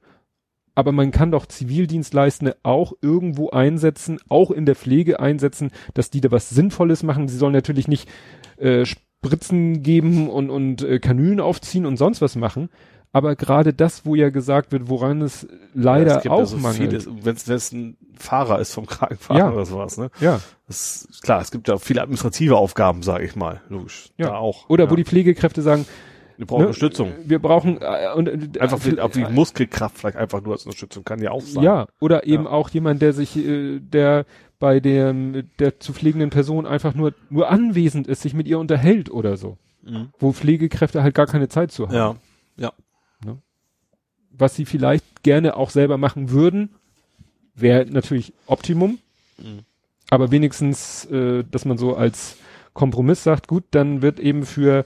Aber 0.74 0.92
man 0.92 1.12
kann 1.12 1.32
doch 1.32 1.46
Zivildienstleistende 1.46 2.58
auch 2.64 2.94
irgendwo 3.02 3.50
einsetzen, 3.50 4.20
auch 4.30 4.52
in 4.52 4.66
der 4.66 4.76
Pflege 4.76 5.20
einsetzen, 5.20 5.72
dass 5.94 6.10
die 6.10 6.22
da 6.22 6.32
was 6.32 6.50
Sinnvolles 6.50 7.04
machen. 7.04 7.28
Sie 7.28 7.38
sollen 7.38 7.54
natürlich 7.54 7.88
nicht 7.88 8.10
äh, 8.58 8.86
Spritzen 8.86 9.84
geben 9.84 10.30
und, 10.30 10.50
und 10.50 10.82
äh, 10.82 11.00
Kanülen 11.00 11.42
aufziehen 11.42 11.86
und 11.86 11.98
sonst 11.98 12.22
was 12.22 12.36
machen. 12.36 12.70
Aber 13.14 13.36
gerade 13.36 13.74
das, 13.74 14.06
wo 14.06 14.16
ja 14.16 14.30
gesagt 14.30 14.72
wird, 14.72 14.90
woran 14.90 15.22
es 15.22 15.48
leider 15.74 16.12
Ja, 16.12 16.18
es 16.18 16.24
gibt 16.24 16.34
auch 16.34 16.40
ja 16.40 16.46
so 16.46 16.58
mangelt. 16.58 17.08
Wenn 17.24 17.36
es 17.36 17.72
ein 17.72 17.98
Fahrer 18.18 18.60
ist 18.60 18.74
vom 18.74 18.86
Krankenwagen 18.86 19.38
Ja. 19.38 19.52
oder 19.52 19.66
sowas, 19.66 19.98
ne? 19.98 20.10
Ja. 20.20 20.40
Das 20.68 21.08
ist 21.10 21.22
klar, 21.22 21.42
es 21.42 21.52
gibt 21.52 21.68
ja 21.68 21.78
viele 21.78 22.02
administrative 22.02 22.56
Aufgaben, 22.56 23.04
sage 23.04 23.26
ich 23.26 23.36
mal, 23.36 23.62
logisch. 23.68 24.12
Ja. 24.18 24.28
Da 24.28 24.36
auch. 24.36 24.70
Oder 24.70 24.86
ja. 24.86 24.92
wo 24.92 24.96
die 24.96 25.04
Pflegekräfte 25.04 25.62
sagen, 25.62 25.86
wir 26.38 26.48
brauchen 26.48 26.62
ne, 26.62 26.68
Unterstützung. 26.68 27.14
Wir 27.26 27.40
brauchen 27.40 27.78
äh, 27.82 28.14
und 28.16 28.28
äh, 28.28 28.60
Einfach 28.60 28.84
wie, 28.86 28.96
äh, 28.98 29.00
auch 29.02 29.14
wie 29.14 29.26
Muskelkraft 29.26 29.98
vielleicht 29.98 30.18
einfach 30.18 30.42
nur 30.42 30.54
als 30.54 30.66
Unterstützung 30.66 31.04
kann 31.04 31.22
ja 31.22 31.32
auch 31.32 31.42
sein. 31.42 31.64
Ja, 31.64 31.88
oder 32.00 32.26
eben 32.26 32.48
auch 32.48 32.70
jemand, 32.70 33.02
der 33.02 33.14
sich, 33.14 33.38
äh, 33.38 33.80
der 33.80 34.26
bei 34.60 34.80
dem, 34.80 35.50
der 35.60 35.80
zu 35.80 35.94
pflegenden 35.94 36.30
Person 36.30 36.66
einfach 36.66 36.96
nur, 36.96 37.14
nur 37.30 37.50
anwesend 37.50 38.08
ist, 38.08 38.22
sich 38.22 38.34
mit 38.34 38.48
ihr 38.48 38.58
unterhält 38.58 39.12
oder 39.12 39.38
so. 39.38 39.58
Mhm. 39.84 40.10
Wo 40.20 40.32
Pflegekräfte 40.32 41.04
halt 41.04 41.14
gar 41.14 41.28
keine 41.28 41.48
Zeit 41.50 41.72
zu 41.72 41.88
haben. 41.88 41.96
Ja. 41.96 42.16
Ja. 42.58 42.74
Was 44.38 44.56
sie 44.56 44.66
vielleicht 44.66 45.24
gerne 45.24 45.56
auch 45.56 45.70
selber 45.70 45.98
machen 45.98 46.32
würden, 46.32 46.70
wäre 47.56 47.86
natürlich 47.86 48.34
Optimum. 48.46 49.00
Mhm. 49.38 49.60
Aber 50.10 50.32
wenigstens, 50.32 51.06
äh, 51.06 51.44
dass 51.50 51.66
man 51.66 51.78
so 51.78 51.96
als 51.96 52.38
Kompromiss 52.74 53.24
sagt, 53.24 53.48
gut, 53.48 53.64
dann 53.72 54.02
wird 54.02 54.20
eben 54.20 54.46
für 54.46 54.86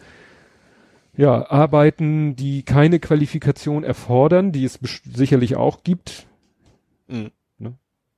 ja, 1.18 1.50
Arbeiten, 1.50 2.36
die 2.36 2.64
keine 2.64 3.00
Qualifikation 3.00 3.84
erfordern, 3.84 4.52
die 4.52 4.66
es 4.66 4.80
sicherlich 5.06 5.56
auch 5.56 5.84
gibt, 5.84 6.28
Mhm. 7.08 7.32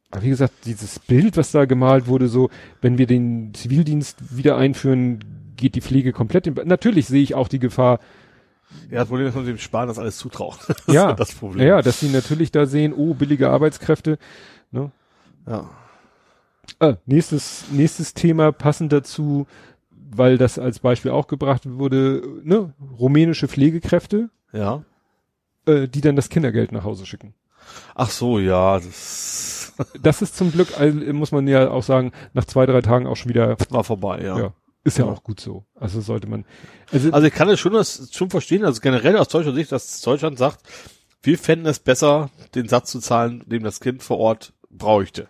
Aber 0.09 0.23
wie 0.23 0.29
gesagt, 0.29 0.53
dieses 0.65 0.99
Bild, 0.99 1.35
was 1.35 1.51
da 1.51 1.65
gemalt 1.65 2.07
wurde, 2.07 2.29
so, 2.29 2.49
wenn 2.81 2.97
wir 2.97 3.07
den 3.07 3.53
Zivildienst 3.53 4.37
wieder 4.37 4.55
einführen, 4.55 5.19
geht 5.57 5.75
die 5.75 5.81
Pflege 5.81 6.13
komplett 6.13 6.47
in, 6.47 6.53
natürlich 6.65 7.07
sehe 7.07 7.21
ich 7.21 7.35
auch 7.35 7.49
die 7.49 7.59
Gefahr, 7.59 7.99
Ja, 8.89 8.99
das 8.99 9.07
Problem 9.07 9.27
ist, 9.27 9.31
dass 9.33 9.43
man 9.43 9.45
dem 9.45 9.57
Sparen 9.57 9.87
das 9.87 9.99
alles 9.99 10.17
zutraut. 10.17 10.59
Das 10.67 10.83
Ja. 10.87 11.13
das 11.13 11.33
Problem. 11.33 11.67
ja, 11.67 11.81
dass 11.81 11.99
sie 11.99 12.09
natürlich 12.09 12.51
da 12.51 12.65
sehen, 12.65 12.93
oh, 12.93 13.13
billige 13.13 13.49
Arbeitskräfte, 13.49 14.17
ne? 14.71 14.91
Ja. 15.47 15.69
Ah, 16.79 16.95
nächstes, 17.05 17.65
nächstes 17.71 18.13
Thema 18.13 18.51
passend 18.51 18.91
dazu, 18.91 19.47
weil 19.91 20.37
das 20.37 20.59
als 20.59 20.79
Beispiel 20.79 21.11
auch 21.11 21.27
gebracht 21.27 21.63
wurde, 21.65 22.21
ne, 22.43 22.73
rumänische 22.99 23.47
Pflegekräfte, 23.47 24.29
Ja. 24.51 24.83
äh, 25.65 25.87
die 25.87 26.01
dann 26.01 26.15
das 26.17 26.29
Kindergeld 26.29 26.71
nach 26.73 26.83
Hause 26.83 27.05
schicken. 27.05 27.33
Ach 27.95 28.09
so, 28.09 28.39
ja, 28.39 28.79
das 28.79 29.73
Das 30.01 30.21
ist 30.21 30.35
zum 30.35 30.51
Glück, 30.51 30.79
also, 30.79 30.97
muss 31.13 31.31
man 31.31 31.47
ja 31.47 31.69
auch 31.69 31.83
sagen, 31.83 32.11
nach 32.33 32.45
zwei, 32.45 32.65
drei 32.65 32.81
Tagen 32.81 33.07
auch 33.07 33.15
schon 33.15 33.29
wieder, 33.29 33.55
war 33.69 33.83
vorbei, 33.83 34.21
ja. 34.23 34.37
ja, 34.39 34.53
ist 34.87 34.97
ja, 34.97 35.05
Ja. 35.05 35.11
auch 35.11 35.23
gut 35.23 35.39
so. 35.39 35.65
Also 35.75 36.01
sollte 36.01 36.27
man, 36.27 36.45
also, 36.91 37.11
Also 37.11 37.27
ich 37.27 37.33
kann 37.33 37.49
es 37.49 37.59
schon, 37.59 37.73
das 37.73 38.09
schon 38.11 38.29
verstehen, 38.29 38.65
also 38.65 38.81
generell 38.81 39.17
aus 39.17 39.27
deutscher 39.27 39.53
Sicht, 39.53 39.71
dass 39.71 40.01
Deutschland 40.01 40.37
sagt, 40.37 40.61
wir 41.21 41.37
fänden 41.37 41.67
es 41.67 41.79
besser, 41.79 42.29
den 42.55 42.67
Satz 42.67 42.91
zu 42.91 42.99
zahlen, 42.99 43.43
den 43.47 43.63
das 43.63 43.79
Kind 43.79 44.01
vor 44.01 44.17
Ort 44.17 44.53
bräuchte. 44.69 45.29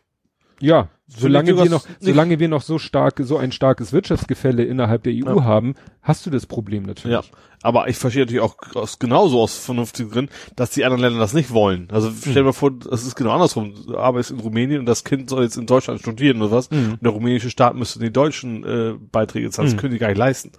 Ja, 0.59 0.89
solange 1.07 1.55
wir 1.55 1.65
noch, 1.69 1.87
nicht- 1.87 1.97
solange 2.01 2.39
wir 2.39 2.47
noch 2.47 2.61
so 2.63 2.79
stark, 2.79 3.19
so 3.23 3.37
ein 3.37 3.51
starkes 3.51 3.93
Wirtschaftsgefälle 3.93 4.63
innerhalb 4.63 5.03
der 5.03 5.13
EU 5.13 5.37
Ja. 5.37 5.43
haben, 5.43 5.75
hast 6.01 6.25
du 6.25 6.29
das 6.29 6.45
Problem 6.47 6.83
natürlich. 6.83 7.15
Ja. 7.15 7.23
Aber 7.63 7.87
ich 7.87 7.97
verstehe 7.97 8.23
natürlich 8.23 8.41
auch 8.41 8.55
aus, 8.75 8.99
genauso 8.99 9.41
aus 9.41 9.57
vernünftigen 9.57 10.09
Gründen, 10.09 10.31
dass 10.55 10.71
die 10.71 10.83
anderen 10.85 11.01
Länder 11.01 11.19
das 11.19 11.33
nicht 11.33 11.51
wollen. 11.51 11.87
Also 11.91 12.11
stell 12.19 12.33
dir 12.33 12.43
mal 12.43 12.53
vor, 12.53 12.71
es 12.91 13.05
ist 13.05 13.15
genau 13.15 13.31
andersrum. 13.31 13.73
Du 13.87 13.97
arbeitest 13.97 14.31
in 14.31 14.39
Rumänien 14.39 14.79
und 14.79 14.85
das 14.85 15.03
Kind 15.03 15.29
soll 15.29 15.43
jetzt 15.43 15.57
in 15.57 15.65
Deutschland 15.65 15.99
studieren 15.99 16.41
oder 16.41 16.51
was. 16.51 16.69
Mhm. 16.71 16.93
Und 16.93 17.01
der 17.03 17.11
rumänische 17.11 17.49
Staat 17.49 17.75
müsste 17.75 17.99
die 17.99 18.11
deutschen 18.11 18.63
äh, 18.63 18.93
Beiträge 19.11 19.49
zahlen. 19.51 19.67
Das 19.67 19.75
Mhm. 19.75 19.79
können 19.79 19.93
die 19.93 19.99
gar 19.99 20.07
nicht 20.09 20.17
leisten. 20.17 20.51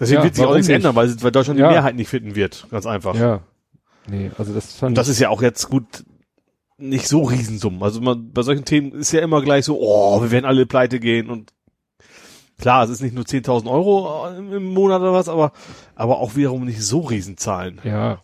Deswegen 0.00 0.18
Ja, 0.20 0.24
wird 0.24 0.34
sich 0.34 0.44
auch 0.44 0.52
nichts 0.54 0.68
nicht? 0.68 0.76
ändern, 0.76 0.96
weil, 0.96 1.14
weil 1.22 1.30
Deutschland 1.30 1.58
Ja. 1.60 1.68
die 1.68 1.74
Mehrheit 1.74 1.94
nicht 1.94 2.08
finden 2.08 2.34
wird. 2.34 2.66
Ganz 2.70 2.86
einfach. 2.86 3.14
Ja. 3.14 3.40
Nee, 4.08 4.32
also 4.36 4.52
das 4.52 4.74
fand 4.74 4.90
Und 4.90 4.98
das 4.98 5.06
ist 5.08 5.20
ja 5.20 5.28
auch 5.28 5.42
jetzt 5.42 5.68
gut 5.70 5.84
nicht 6.88 7.08
so 7.08 7.22
Riesensummen. 7.22 7.82
Also 7.82 8.00
man, 8.00 8.32
bei 8.32 8.42
solchen 8.42 8.64
Themen 8.64 8.92
ist 8.92 9.12
ja 9.12 9.20
immer 9.20 9.42
gleich 9.42 9.64
so, 9.64 9.78
oh, 9.80 10.20
wir 10.22 10.30
werden 10.30 10.44
alle 10.44 10.66
pleite 10.66 11.00
gehen 11.00 11.30
und 11.30 11.52
klar, 12.58 12.84
es 12.84 12.90
ist 12.90 13.00
nicht 13.02 13.14
nur 13.14 13.24
10.000 13.24 13.70
Euro 13.70 14.28
im, 14.36 14.64
Monat 14.72 15.00
oder 15.00 15.12
was, 15.12 15.28
aber, 15.28 15.52
aber 15.94 16.18
auch 16.18 16.36
wiederum 16.36 16.64
nicht 16.64 16.82
so 16.82 17.00
Riesenzahlen. 17.00 17.80
Ja. 17.84 18.22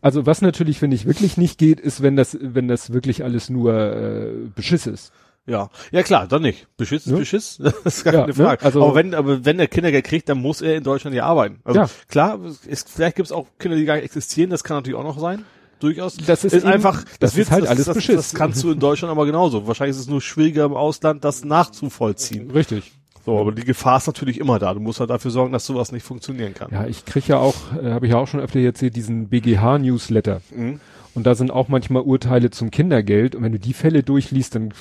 Also 0.00 0.26
was 0.26 0.42
natürlich, 0.42 0.78
finde 0.78 0.94
ich, 0.96 1.06
wirklich 1.06 1.36
nicht 1.36 1.58
geht, 1.58 1.80
ist, 1.80 2.02
wenn 2.02 2.16
das, 2.16 2.36
wenn 2.40 2.68
das 2.68 2.92
wirklich 2.92 3.24
alles 3.24 3.50
nur 3.50 3.74
äh, 3.74 4.32
Beschiss 4.54 4.86
ist. 4.86 5.12
Ja, 5.44 5.70
ja 5.90 6.04
klar, 6.04 6.28
dann 6.28 6.42
nicht. 6.42 6.68
Beschiss 6.76 7.04
ist 7.04 7.12
Ja. 7.12 7.18
Beschiss, 7.18 7.58
das 7.62 7.74
ist 7.84 8.04
gar 8.04 8.14
Ja, 8.14 8.20
keine 8.20 8.32
ne? 8.38 8.44
Frage. 8.44 8.64
Also- 8.64 8.84
aber 8.84 8.94
wenn, 8.94 9.12
aber 9.14 9.44
wenn 9.44 9.58
er 9.58 9.66
Kindergeld 9.66 10.04
kriegt, 10.04 10.28
dann 10.28 10.38
muss 10.38 10.62
er 10.62 10.76
in 10.76 10.84
Deutschland 10.84 11.16
ja 11.16 11.24
arbeiten. 11.24 11.60
Also 11.64 11.80
Ja. 11.80 11.88
klar, 12.08 12.38
ist, 12.66 12.88
vielleicht 12.88 13.16
gibt 13.16 13.26
es 13.26 13.32
auch 13.32 13.48
Kinder, 13.58 13.76
die 13.76 13.84
gar 13.84 13.96
nicht 13.96 14.04
existieren, 14.04 14.50
das 14.50 14.62
kann 14.62 14.76
natürlich 14.76 14.98
auch 14.98 15.02
noch 15.04 15.18
sein. 15.18 15.44
Durchaus. 15.82 16.16
Das 16.16 16.44
ist 16.44 16.52
ist 16.54 16.62
eben- 16.62 16.72
einfach, 16.72 17.04
das 17.20 17.36
ist 17.36 17.50
halt 17.50 17.66
alles 17.66 17.86
das, 17.86 17.94
Beschiss. 17.96 18.16
Das 18.16 18.34
kannst 18.34 18.62
du 18.62 18.70
in 18.70 18.78
Deutschland 18.78 19.10
aber 19.10 19.26
genauso. 19.26 19.66
Wahrscheinlich 19.66 19.96
ist 19.96 20.02
es 20.02 20.08
nur 20.08 20.20
schwieriger 20.20 20.64
im 20.64 20.74
Ausland, 20.74 21.24
das 21.24 21.44
nachzuvollziehen. 21.44 22.50
Richtig. 22.50 22.92
So, 23.24 23.38
aber 23.38 23.52
die 23.52 23.62
Gefahr 23.64 23.98
ist 23.98 24.06
natürlich 24.08 24.40
immer 24.40 24.58
da. 24.58 24.74
Du 24.74 24.80
musst 24.80 24.98
halt 24.98 25.10
dafür 25.10 25.30
sorgen, 25.30 25.52
dass 25.52 25.64
sowas 25.66 25.92
nicht 25.92 26.04
funktionieren 26.04 26.54
kann. 26.54 26.70
Ja, 26.72 26.86
ich 26.86 27.04
krieg 27.04 27.28
ja 27.28 27.38
auch, 27.38 27.54
äh, 27.80 27.90
habe 27.92 28.06
ich 28.06 28.12
ja 28.12 28.18
auch 28.18 28.26
schon 28.26 28.40
öfter 28.40 28.58
erzählt, 28.58 28.96
diesen 28.96 29.28
BGH-Newsletter. 29.28 30.40
Mhm. 30.54 30.80
Und 31.14 31.26
da 31.26 31.34
sind 31.34 31.50
auch 31.50 31.68
manchmal 31.68 32.02
Urteile 32.02 32.50
zum 32.50 32.70
Kindergeld. 32.70 33.34
Und 33.34 33.42
wenn 33.42 33.52
du 33.52 33.58
die 33.58 33.74
Fälle 33.74 34.02
durchliest, 34.02 34.54
dann 34.54 34.72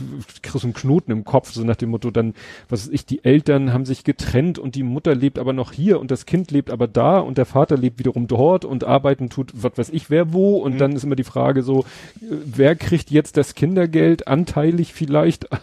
kriegst 0.41 0.63
du 0.63 0.67
einen 0.67 0.73
Knoten 0.73 1.11
im 1.11 1.25
Kopf, 1.25 1.51
so 1.51 1.63
nach 1.63 1.75
dem 1.75 1.89
Motto, 1.89 2.09
dann, 2.09 2.33
was 2.69 2.87
weiß 2.87 2.93
ich, 2.93 3.05
die 3.05 3.23
Eltern 3.25 3.73
haben 3.73 3.85
sich 3.85 4.03
getrennt 4.03 4.57
und 4.57 4.75
die 4.75 4.83
Mutter 4.83 5.13
lebt 5.13 5.39
aber 5.39 5.51
noch 5.51 5.73
hier 5.73 5.99
und 5.99 6.09
das 6.09 6.25
Kind 6.25 6.51
lebt 6.51 6.69
aber 6.69 6.87
da 6.87 7.19
und 7.19 7.37
der 7.37 7.45
Vater 7.45 7.77
lebt 7.77 7.99
wiederum 7.99 8.27
dort 8.27 8.63
und 8.63 8.85
arbeiten 8.85 9.29
tut, 9.29 9.51
was 9.53 9.77
weiß 9.77 9.89
ich, 9.89 10.09
wer 10.09 10.31
wo. 10.31 10.57
Und 10.57 10.79
dann 10.79 10.93
ist 10.93 11.03
immer 11.03 11.15
die 11.17 11.23
Frage 11.23 11.63
so, 11.63 11.81
äh, 12.21 12.35
wer 12.45 12.75
kriegt 12.75 13.11
jetzt 13.11 13.35
das 13.35 13.53
Kindergeld? 13.55 14.27
Anteilig 14.27 14.93
vielleicht? 14.93 15.47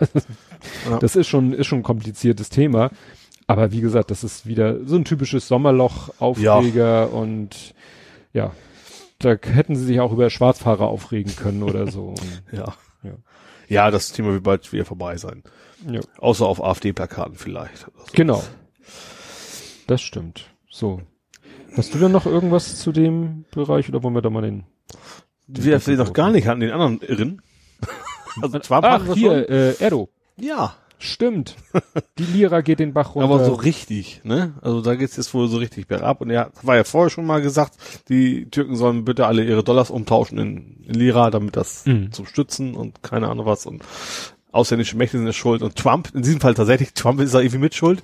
Ja. 0.91 0.99
Das 0.99 1.15
ist 1.15 1.29
schon, 1.29 1.53
ist 1.53 1.69
schon 1.69 1.81
ein 1.81 1.85
kompliziertes 1.85 2.49
Thema. 2.49 2.91
Aber 3.47 3.71
wie 3.71 3.81
gesagt, 3.81 4.11
das 4.11 4.25
ist 4.25 4.47
wieder 4.47 4.85
so 4.85 4.97
ein 4.97 5.05
typisches 5.05 5.47
Sommerloch-Aufreger 5.47 7.13
und 7.13 7.75
ja, 8.33 8.53
da 9.19 9.37
hätten 9.41 9.77
sie 9.77 9.85
sich 9.85 10.01
auch 10.01 10.13
über 10.13 10.31
Schwarzfahrer 10.31 10.87
aufregen 10.89 11.35
können 11.37 11.63
oder 11.63 11.91
so. 11.91 12.15
Ja. 12.53 12.75
Ja. 13.03 13.13
Ja, 13.69 13.91
das 13.91 14.13
Thema 14.13 14.33
wird 14.33 14.43
bald 14.45 14.73
wieder 14.73 14.85
vorbei 14.87 15.17
sein. 15.19 15.43
ja. 15.91 16.01
Außer 16.19 16.47
auf 16.47 16.63
AfD-Plakaten 16.63 17.35
vielleicht. 17.37 17.87
oder 17.89 17.99
so. 18.07 18.13
Genau. 18.15 18.43
Das 19.87 20.01
stimmt. 20.01 20.47
So. 20.71 21.03
Hast 21.77 21.95
du 21.95 21.99
denn 21.99 22.13
noch 22.13 22.27
irgendwas 22.27 22.79
zu 22.79 22.93
dem 22.93 23.45
Bereich 23.51 23.89
oder 23.89 24.03
wollen 24.03 24.15
wir 24.15 24.23
da 24.23 24.31
mal 24.31 24.43
den? 24.43 24.65
Wir 25.47 25.79
sehen 25.81 25.97
noch 25.99 26.13
gar 26.13 26.31
nicht 26.31 26.49
an 26.49 26.61
den 26.61 26.71
anderen 26.71 27.01
Irren. 27.01 27.43
Also 28.41 28.61
Trump 28.61 28.85
Ach, 28.85 29.01
hatten 29.01 29.15
hier, 29.15 29.51
äh, 29.51 29.75
Erdo. 29.83 30.11
Ja, 30.37 30.77
Stimmt. 30.99 31.57
Die 32.19 32.25
Lira 32.25 32.61
geht 32.61 32.81
den 32.81 32.93
Bach 32.93 33.15
runter. 33.15 33.29
aber 33.35 33.45
so 33.45 33.55
richtig, 33.55 34.21
ne? 34.25 34.55
Also 34.63 34.81
da 34.83 34.95
geht's 34.97 35.17
jetzt 35.17 35.33
wohl 35.35 35.49
so 35.49 35.59
richtig 35.59 35.87
bergab. 35.87 36.21
Und 36.21 36.31
er 36.31 36.51
war 36.63 36.77
ja 36.77 36.85
vorher 36.85 37.11
schon 37.11 37.27
mal 37.27 37.41
gesagt, 37.41 37.75
die 38.09 38.47
Türken 38.51 38.77
sollen 38.77 39.05
bitte 39.05 39.27
alle 39.27 39.45
ihre 39.45 39.63
Dollars 39.63 39.91
umtauschen 39.91 40.39
in, 40.39 40.85
in 40.87 40.95
Lira, 40.95 41.31
damit 41.31 41.57
das 41.57 41.87
Mhm. 41.87 42.13
zum 42.13 42.27
Stützen 42.27 42.75
und 42.75 43.03
keine 43.03 43.29
Ahnung 43.29 43.47
was. 43.47 43.65
Und 43.67 43.83
ausländische 44.51 44.97
Mächte 44.97 45.19
sind 45.19 45.27
ja 45.27 45.33
schuld. 45.33 45.63
Und 45.63 45.77
Trump, 45.77 46.11
in 46.15 46.23
diesem 46.23 46.41
Fall 46.41 46.55
tatsächlich, 46.55 46.95
Trump 46.95 47.21
ist 47.21 47.35
da 47.35 47.41
irgendwie 47.41 47.59
mit 47.59 47.75
schuld. 47.75 48.03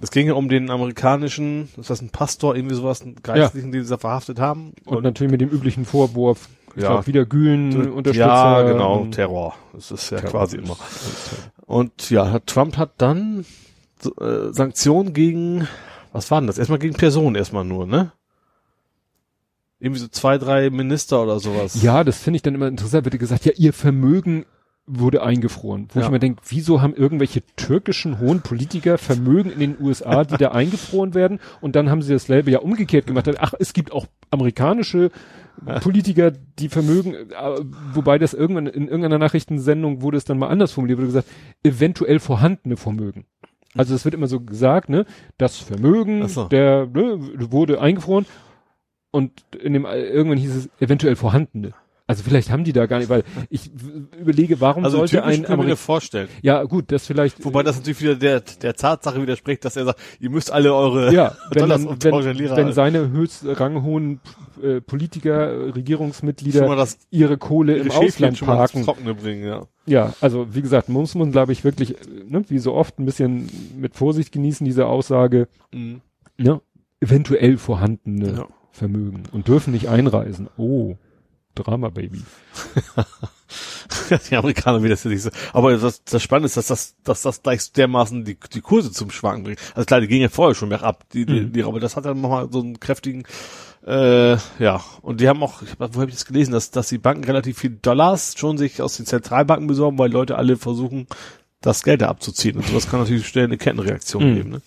Es 0.00 0.10
ging 0.10 0.26
ja 0.26 0.32
um 0.34 0.48
den 0.48 0.70
amerikanischen, 0.70 1.68
ist 1.76 1.90
das 1.90 2.00
ein 2.00 2.10
Pastor, 2.10 2.56
irgendwie 2.56 2.74
sowas, 2.74 3.02
einen 3.02 3.16
Geistlichen, 3.22 3.70
den 3.72 3.84
sie 3.84 3.90
da 3.90 3.98
verhaftet 3.98 4.40
haben. 4.40 4.72
und 4.84 5.02
natürlich 5.04 5.30
mit 5.30 5.40
dem 5.40 5.50
üblichen 5.50 5.84
Vorwurf, 5.84 6.48
ich 6.76 6.82
Ja. 6.82 6.88
glaub, 6.90 7.06
wieder 7.06 7.24
Gülen 7.26 7.90
Unterstützer. 7.92 8.26
Ja, 8.26 8.62
genau, 8.62 9.00
und- 9.02 9.12
Terror. 9.12 9.54
Das 9.72 9.90
ist 9.90 10.10
ja 10.10 10.18
Terror. 10.18 10.30
quasi 10.30 10.56
immer. 10.58 10.76
Und 11.66 12.10
ja, 12.10 12.38
Trump 12.40 12.76
hat 12.76 12.92
dann 12.98 13.44
äh, 14.20 14.52
Sanktionen 14.52 15.12
gegen, 15.12 15.68
was 16.12 16.30
waren 16.30 16.46
das? 16.46 16.58
Erstmal 16.58 16.78
gegen 16.80 16.94
Personen 16.94 17.36
erstmal 17.36 17.64
nur, 17.64 17.86
ne? 17.86 18.12
Irgendwie 19.78 20.00
so 20.00 20.08
zwei, 20.08 20.38
drei 20.38 20.70
Minister 20.70 21.22
oder 21.22 21.40
sowas. 21.40 21.82
Ja, 21.82 22.04
das 22.04 22.18
finde 22.18 22.36
ich 22.36 22.42
dann 22.42 22.54
immer 22.54 22.68
interessant. 22.68 23.04
Wird 23.04 23.18
gesagt, 23.18 23.44
ja, 23.44 23.52
ihr 23.56 23.72
Vermögen 23.72 24.44
wurde 24.86 25.22
eingefroren. 25.22 25.88
Wo 25.92 26.00
Ja. 26.00 26.06
ich 26.06 26.10
mir 26.10 26.18
denke, 26.18 26.42
wieso 26.48 26.82
haben 26.82 26.94
irgendwelche 26.94 27.42
türkischen 27.56 28.18
hohen 28.18 28.40
Politiker 28.42 28.98
Vermögen 28.98 29.50
in 29.52 29.60
den 29.60 29.76
USA, 29.80 30.24
die 30.24 30.36
da 30.36 30.50
eingefroren 30.50 31.14
werden? 31.14 31.38
Und 31.60 31.76
dann 31.76 31.88
haben 31.88 32.02
sie 32.02 32.12
dasselbe 32.12 32.50
ja 32.50 32.58
umgekehrt 32.58 33.06
gemacht. 33.06 33.30
Ach, 33.38 33.54
es 33.58 33.72
gibt 33.72 33.92
auch 33.92 34.06
amerikanische 34.30 35.10
Politiker, 35.82 36.30
die 36.30 36.68
Vermögen, 36.68 37.14
äh, 37.14 37.24
wobei 37.92 38.18
das 38.18 38.34
irgendwann 38.34 38.66
in 38.66 38.84
irgendeiner 38.88 39.18
Nachrichtensendung 39.18 40.00
wurde 40.02 40.16
es 40.16 40.24
dann 40.24 40.38
mal 40.38 40.48
anders 40.48 40.72
formuliert, 40.72 40.98
wurde 40.98 41.06
gesagt, 41.08 41.28
eventuell 41.62 42.18
vorhandene 42.18 42.76
Vermögen. 42.76 43.26
Also 43.74 43.94
es 43.94 44.04
wird 44.04 44.14
immer 44.14 44.26
so 44.26 44.40
gesagt, 44.40 44.88
ne, 44.88 45.04
das 45.38 45.58
Vermögen 45.58 46.26
so. 46.28 46.44
der 46.48 46.86
ne, 46.86 47.18
wurde 47.52 47.80
eingefroren 47.80 48.26
und 49.10 49.30
in 49.62 49.74
dem 49.74 49.84
irgendwann 49.84 50.38
hieß 50.38 50.54
es 50.56 50.70
eventuell 50.80 51.16
vorhandene. 51.16 51.72
Also 52.12 52.24
vielleicht 52.24 52.50
haben 52.50 52.64
die 52.64 52.72
da 52.72 52.86
gar 52.86 52.98
nicht, 52.98 53.08
weil 53.08 53.24
ich 53.50 53.70
überlege, 54.18 54.60
warum 54.60 54.84
Also 54.84 54.98
sollte 54.98 55.22
ein 55.24 55.30
man 55.30 55.40
mir 55.40 55.46
Amerikaner 55.48 55.76
vorstellen. 55.76 56.28
ja, 56.42 56.62
gut, 56.64 56.92
das 56.92 57.06
vielleicht. 57.06 57.44
Wobei 57.44 57.62
das 57.62 57.76
natürlich 57.76 58.00
wieder 58.02 58.14
der, 58.16 58.40
der 58.40 58.74
Tatsache 58.74 59.20
widerspricht, 59.20 59.64
dass 59.64 59.76
er 59.76 59.86
sagt, 59.86 60.00
ihr 60.20 60.30
müsst 60.30 60.52
alle 60.52 60.74
eure 60.74 61.12
ja, 61.12 61.36
wenn, 61.50 61.60
Dollars 61.68 61.86
wenn, 62.04 62.38
wenn 62.56 62.72
seine 62.72 63.10
höchst 63.10 63.44
ranghohen 63.46 64.20
äh, 64.62 64.80
Politiker, 64.80 65.74
Regierungsmitglieder 65.74 66.76
das 66.76 66.98
ihre 67.10 67.38
Kohle 67.38 67.76
im 67.76 67.86
ihre 67.86 67.94
Schäfchen 67.96 68.30
Ausland 68.30 68.40
parken. 68.44 68.84
Trockene 68.84 69.14
bringen, 69.14 69.44
ja. 69.46 69.66
Ja, 69.86 70.14
also 70.20 70.54
wie 70.54 70.62
gesagt, 70.62 70.88
muss 70.88 71.14
man, 71.14 71.32
glaube 71.32 71.52
ich, 71.52 71.64
wirklich, 71.64 71.96
ne, 72.28 72.42
wie 72.48 72.58
so 72.58 72.72
oft, 72.74 72.98
ein 73.00 73.04
bisschen 73.04 73.48
mit 73.76 73.96
Vorsicht 73.96 74.30
genießen, 74.32 74.64
diese 74.64 74.86
Aussage, 74.86 75.48
Mhm. 75.72 76.02
ne, 76.38 76.60
eventuell 77.00 77.56
vorhandene 77.56 78.32
Ja. 78.36 78.46
Vermögen 78.70 79.24
und 79.32 79.48
dürfen 79.48 79.72
nicht 79.72 79.88
einreisen. 79.88 80.48
Oh, 80.56 80.94
Drama 81.54 81.90
Baby. 81.90 82.22
die 84.30 84.36
Amerikaner, 84.36 84.82
wie 84.82 84.88
das 84.88 85.04
nicht 85.04 85.22
so. 85.22 85.30
Aber 85.52 85.76
das, 85.76 86.02
das 86.04 86.22
Spannende 86.22 86.46
ist, 86.46 86.56
dass 86.56 86.66
das, 86.66 86.94
dass 87.04 87.22
das 87.22 87.42
gleich 87.42 87.72
dermaßen 87.72 88.24
die, 88.24 88.36
die 88.52 88.60
Kurse 88.60 88.92
zum 88.92 89.10
Schwanken 89.10 89.44
bringt. 89.44 89.58
Also 89.74 89.86
klar, 89.86 90.00
die 90.00 90.08
gingen 90.08 90.22
ja 90.22 90.28
vorher 90.28 90.54
schon 90.54 90.68
mehr 90.70 90.82
ab, 90.82 91.04
die, 91.12 91.26
die, 91.26 91.40
Mhm. 91.40 91.52
die, 91.52 91.64
aber 91.64 91.80
das 91.80 91.96
hat 91.96 92.04
dann 92.04 92.20
nochmal 92.20 92.48
so 92.50 92.60
einen 92.60 92.80
kräftigen, 92.80 93.24
äh, 93.86 94.36
ja. 94.58 94.82
Und 95.02 95.20
die 95.20 95.28
haben 95.28 95.42
auch, 95.42 95.62
wo 95.78 96.00
habe 96.00 96.08
ich 96.10 96.16
das 96.16 96.24
gelesen, 96.26 96.52
dass, 96.52 96.70
dass 96.70 96.88
die 96.88 96.98
Banken 96.98 97.24
relativ 97.24 97.58
viel 97.58 97.78
Dollars 97.82 98.34
schon 98.38 98.58
sich 98.58 98.80
aus 98.80 98.96
den 98.96 99.06
Zentralbanken 99.06 99.66
besorgen, 99.66 99.98
weil 99.98 100.10
Leute 100.12 100.36
alle 100.36 100.56
versuchen, 100.56 101.06
das 101.60 101.82
Geld 101.82 102.00
da 102.02 102.08
abzuziehen. 102.08 102.56
Und 102.56 102.66
sowas 102.66 102.88
kann 102.90 103.00
natürlich 103.00 103.26
schnell 103.28 103.44
eine 103.44 103.58
Kettenreaktion 103.58 104.30
Mhm. 104.30 104.34
geben, 104.36 104.50
ne? 104.50 104.62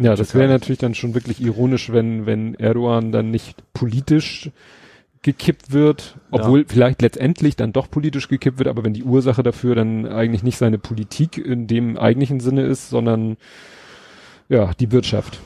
Ja, 0.00 0.14
das 0.14 0.32
wäre 0.34 0.48
natürlich 0.48 0.78
dann 0.78 0.94
schon 0.94 1.14
wirklich 1.14 1.40
ironisch, 1.40 1.90
wenn, 1.90 2.24
wenn 2.24 2.54
Erdogan 2.54 3.10
dann 3.10 3.32
nicht 3.32 3.56
politisch 3.72 4.48
gekippt 5.22 5.72
wird, 5.72 6.16
obwohl 6.30 6.64
vielleicht 6.68 7.02
letztendlich 7.02 7.56
dann 7.56 7.72
doch 7.72 7.90
politisch 7.90 8.28
gekippt 8.28 8.58
wird, 8.58 8.68
aber 8.68 8.84
wenn 8.84 8.94
die 8.94 9.04
Ursache 9.04 9.42
dafür 9.42 9.74
dann 9.74 10.06
eigentlich 10.06 10.42
nicht 10.42 10.58
seine 10.58 10.78
Politik 10.78 11.38
in 11.38 11.66
dem 11.66 11.98
eigentlichen 11.98 12.40
Sinne 12.40 12.62
ist, 12.62 12.90
sondern 12.90 13.36
ja, 14.48 14.72
die 14.78 14.92
Wirtschaft. 14.92 15.40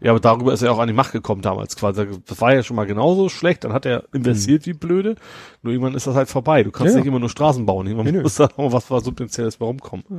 Ja, 0.00 0.10
aber 0.10 0.20
darüber 0.20 0.52
ist 0.52 0.62
er 0.62 0.72
auch 0.72 0.78
an 0.78 0.88
die 0.88 0.94
Macht 0.94 1.12
gekommen 1.12 1.42
damals 1.42 1.76
quasi. 1.76 2.06
Das 2.26 2.40
war 2.40 2.54
ja 2.54 2.62
schon 2.62 2.76
mal 2.76 2.86
genauso 2.86 3.28
schlecht, 3.28 3.64
dann 3.64 3.72
hat 3.72 3.86
er 3.86 4.04
investiert 4.12 4.66
wie 4.66 4.72
blöde. 4.72 5.16
Nur 5.62 5.72
irgendwann 5.72 5.94
ist 5.94 6.06
das 6.06 6.14
halt 6.14 6.28
vorbei. 6.28 6.62
Du 6.62 6.70
kannst 6.70 6.92
Ja, 6.92 6.98
ja. 6.98 7.00
nicht 7.00 7.08
immer 7.08 7.18
nur 7.18 7.28
Straßen 7.28 7.64
bauen. 7.66 7.86
Irgendwann 7.86 8.12
nee. 8.12 8.20
muss 8.20 8.36
da 8.36 8.48
auch 8.56 8.72
was 8.72 8.90
was 8.90 9.04
Substanzielles 9.04 9.56
bei 9.56 9.66
rumkommen. 9.66 10.04
Ja, 10.08 10.16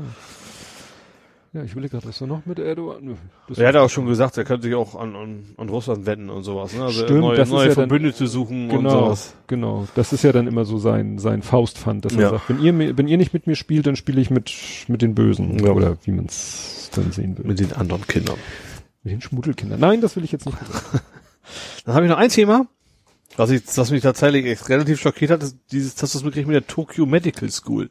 ich 1.54 1.72
überlege 1.72 1.92
gerade, 1.92 2.08
was 2.08 2.20
da 2.20 2.28
noch 2.28 2.46
mit 2.46 2.60
Erdogan? 2.60 3.18
Das 3.48 3.58
Er 3.58 3.70
hat 3.70 3.76
auch 3.78 3.90
schon 3.90 4.06
gesagt, 4.06 4.38
er 4.38 4.44
könnte 4.44 4.68
sich 4.68 4.76
auch 4.76 4.96
an, 4.96 5.16
an, 5.16 5.44
an 5.58 5.70
Russland 5.70 6.06
wenden 6.06 6.30
und 6.30 6.44
sowas. 6.44 6.74
Ne? 6.74 6.84
Also 6.84 7.04
Stimmt, 7.04 7.20
neue, 7.22 7.38
das 7.38 7.48
ist 7.48 7.54
neue 7.54 7.62
ja 7.64 7.76
dann- 7.76 7.90
Verbündete 7.90 8.28
suchen 8.28 8.70
und 8.70 8.78
Genau, 8.78 8.90
sowas. 9.06 9.34
genau. 9.48 9.88
Das 9.96 10.14
ist 10.14 10.24
ja 10.24 10.32
dann 10.32 10.46
immer 10.48 10.66
so 10.66 10.78
sein, 10.78 11.18
sein 11.20 11.42
Faustpfand, 11.42 12.06
dass 12.06 12.14
er 12.14 12.22
Ja. 12.22 12.30
sagt, 12.32 12.50
wenn 12.50 12.62
ihr, 12.62 12.98
wenn 12.98 13.08
ihr 13.08 13.18
nicht 13.18 13.34
mit 13.34 13.48
mir 13.48 13.56
spielt, 13.56 13.88
dann 13.88 13.96
spiele 13.96 14.22
ich 14.22 14.30
mit, 14.30 14.52
mit 14.88 15.02
den 15.02 15.16
Bösen. 15.16 15.58
Ja. 15.64 15.72
Oder 15.72 15.98
wie 16.04 16.12
man 16.12 16.26
es 16.26 16.90
dann 16.94 17.12
sehen 17.12 17.38
will. 17.38 17.46
Mit 17.46 17.60
den 17.60 17.74
anderen 17.74 18.06
Kindern. 18.08 18.38
Mit 19.04 19.14
den 19.14 19.22
Schmuddelkindern. 19.22 19.80
Nein, 19.80 20.02
das 20.02 20.16
will 20.16 20.24
ich 20.24 20.32
jetzt 20.32 20.46
nicht. 20.46 20.58
Dann 21.86 21.96
habe 21.96 22.06
ich 22.06 22.10
noch 22.12 22.18
ein 22.18 22.30
Thema, 22.30 22.68
was, 23.38 23.52
ich, 23.52 23.62
was 23.78 23.90
mich 23.92 24.02
tatsächlich 24.02 24.68
relativ 24.68 25.00
schockiert 25.00 25.32
hat, 25.32 25.44
ist 25.44 25.58
dieses, 25.72 25.94
hast 26.02 26.14
du 26.14 26.18
das 26.18 26.24
mitgekriegt 26.26 26.48
mit 26.48 26.56
der 26.56 26.68
Tokyo 26.68 27.06
Medical 27.06 27.50
School. 27.52 27.90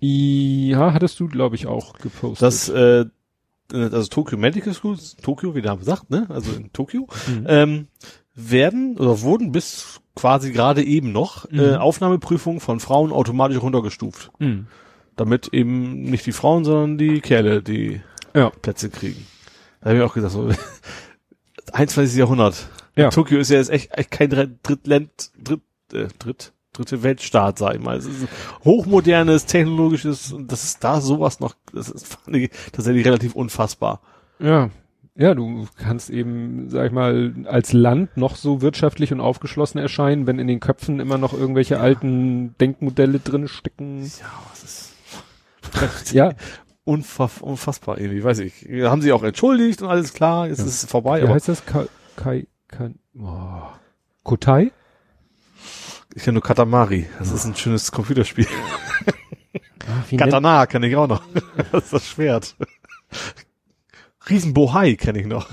Ja, 0.00 0.92
hattest 0.94 1.20
du, 1.20 1.28
glaube 1.28 1.56
ich, 1.56 1.66
auch 1.66 1.92
gepostet. 1.94 2.42
Das, 2.42 2.68
äh, 2.70 3.04
also 3.72 4.08
Tokyo 4.08 4.38
Medical 4.38 4.72
School, 4.74 4.96
Tokio, 5.22 5.54
wie 5.54 5.62
der 5.62 5.72
Name 5.72 5.84
sagt, 5.84 6.10
ne? 6.10 6.26
Also 6.30 6.52
in 6.52 6.72
Tokio, 6.72 7.06
Mhm. 7.28 7.44
ähm, 7.46 7.88
werden 8.34 8.96
oder 8.98 9.20
wurden 9.20 9.52
bis 9.52 10.00
quasi 10.16 10.52
gerade 10.52 10.82
eben 10.82 11.12
noch 11.12 11.44
äh, 11.50 11.72
Mhm. 11.72 11.74
Aufnahmeprüfungen 11.76 12.60
von 12.60 12.80
Frauen 12.80 13.12
automatisch 13.12 13.60
runtergestuft. 13.60 14.30
Mhm. 14.38 14.66
Damit 15.16 15.48
eben 15.52 16.02
nicht 16.02 16.24
die 16.26 16.32
Frauen, 16.32 16.64
sondern 16.64 16.96
die 16.98 17.20
Kerle 17.20 17.62
die 17.62 18.00
Ja. 18.34 18.50
Plätze 18.50 18.88
kriegen. 18.90 19.26
Da 19.80 19.90
habe 19.90 19.98
ich 19.98 20.04
auch 20.04 20.14
gesagt, 20.14 20.32
so 20.32 20.48
21. 21.72 22.16
Jahrhundert. 22.18 22.68
Ja. 22.96 23.10
Tokio 23.10 23.38
ist 23.38 23.50
ja 23.50 23.58
jetzt 23.58 23.70
echt, 23.70 23.96
echt 23.96 24.10
kein 24.10 24.30
Dr- 24.30 24.48
Drittland, 24.62 25.10
Dritt, 25.42 25.60
äh, 25.92 26.08
Dritt, 26.18 26.52
dritte 26.72 27.02
Weltstaat, 27.02 27.58
sag 27.58 27.74
ich 27.74 27.80
mal. 27.80 27.96
Es 27.96 28.06
ist 28.06 28.22
ein 28.22 28.28
hochmodernes, 28.64 29.46
technologisches, 29.46 30.32
und 30.32 30.50
das 30.52 30.64
ist 30.64 30.84
da 30.84 31.00
sowas 31.00 31.40
noch, 31.40 31.54
das 31.72 31.88
ist 31.88 32.18
tatsächlich 32.72 33.06
relativ 33.06 33.34
unfassbar. 33.34 34.00
Ja. 34.38 34.70
Ja, 35.16 35.34
du 35.34 35.66
kannst 35.76 36.08
eben, 36.08 36.70
sag 36.70 36.86
ich 36.86 36.92
mal, 36.92 37.34
als 37.44 37.72
Land 37.72 38.16
noch 38.16 38.36
so 38.36 38.62
wirtschaftlich 38.62 39.12
und 39.12 39.20
aufgeschlossen 39.20 39.78
erscheinen, 39.78 40.26
wenn 40.26 40.38
in 40.38 40.46
den 40.46 40.60
Köpfen 40.60 41.00
immer 41.00 41.18
noch 41.18 41.34
irgendwelche 41.34 41.78
alten 41.80 42.54
Denkmodelle 42.58 43.18
drin 43.18 43.48
stecken. 43.48 44.02
Ja, 44.04 44.26
was 44.50 44.62
ist 44.62 44.92
Ja, 46.12 46.32
unfass, 46.84 47.42
unfassbar 47.42 47.98
irgendwie, 47.98 48.24
weiß 48.24 48.38
ich. 48.38 48.66
Haben 48.84 49.02
sie 49.02 49.12
auch 49.12 49.22
entschuldigt 49.24 49.82
und 49.82 49.88
alles 49.88 50.14
klar, 50.14 50.48
jetzt 50.48 50.60
Ja. 50.60 50.64
ist 50.64 50.84
es 50.84 50.90
vorbei, 50.90 51.22
wie 51.22 51.28
heißt 51.28 51.48
das? 51.48 51.66
Kai, 51.66 51.86
Kai, 52.16 52.46
Kai 52.68 52.94
oh. 53.18 53.62
Kotai? 54.22 54.70
Ich 56.14 56.22
kenne 56.24 56.34
nur 56.34 56.42
Katamari. 56.42 57.06
Das 57.18 57.30
ist 57.32 57.44
ein 57.44 57.54
schönes 57.56 57.90
Computerspiel. 57.92 58.46
Nennt- 60.10 60.18
Katana 60.20 60.66
kenne 60.66 60.88
ich 60.88 60.96
auch 60.96 61.06
noch. 61.08 61.22
Das 61.72 61.84
ist 61.84 61.92
das 61.92 62.06
Schwert. 62.08 62.56
Riesenbohai 64.28 64.94
kenne 64.96 65.20
ich 65.20 65.26
noch. 65.26 65.48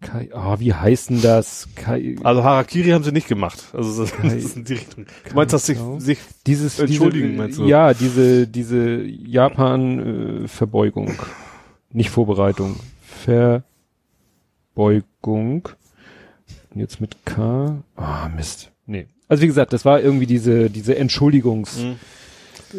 Kai, 0.00 0.30
ah, 0.32 0.58
wie 0.58 0.72
heißt 0.72 1.10
denn 1.10 1.20
das? 1.20 1.68
Kai, 1.76 2.16
Also 2.24 2.42
Harakiri 2.42 2.90
haben 2.90 3.04
sie 3.04 3.12
nicht 3.12 3.28
gemacht. 3.28 3.62
Also 3.74 4.02
das, 4.02 4.12
Kai- 4.12 4.28
ist 4.34 4.56
in 4.56 4.64
die 4.64 4.72
Richtung. 4.74 5.04
Du 5.28 5.34
meinst, 5.34 5.52
dass 5.52 5.66
sich, 5.66 5.78
sich 5.98 6.18
dieses, 6.46 6.78
Entschuldigen, 6.78 7.28
diese, 7.28 7.38
meinst 7.38 7.58
du? 7.58 7.66
Ja, 7.66 7.92
diese, 7.92 8.48
diese 8.48 9.02
Japan-Verbeugung. 9.02 11.12
Nicht 11.92 12.08
Vorbereitung. 12.10 12.76
Verbeugung. 14.64 15.68
Jetzt 16.74 17.00
mit 17.00 17.24
K. 17.26 17.82
Ah, 17.96 18.28
Mist. 18.28 18.70
Nee. 18.86 19.06
Also 19.28 19.42
wie 19.42 19.46
gesagt, 19.46 19.72
das 19.72 19.84
war 19.84 20.00
irgendwie 20.00 20.26
diese, 20.26 20.70
diese 20.70 20.96
Entschuldigungs, 20.96 21.78
Mhm. 21.82 21.96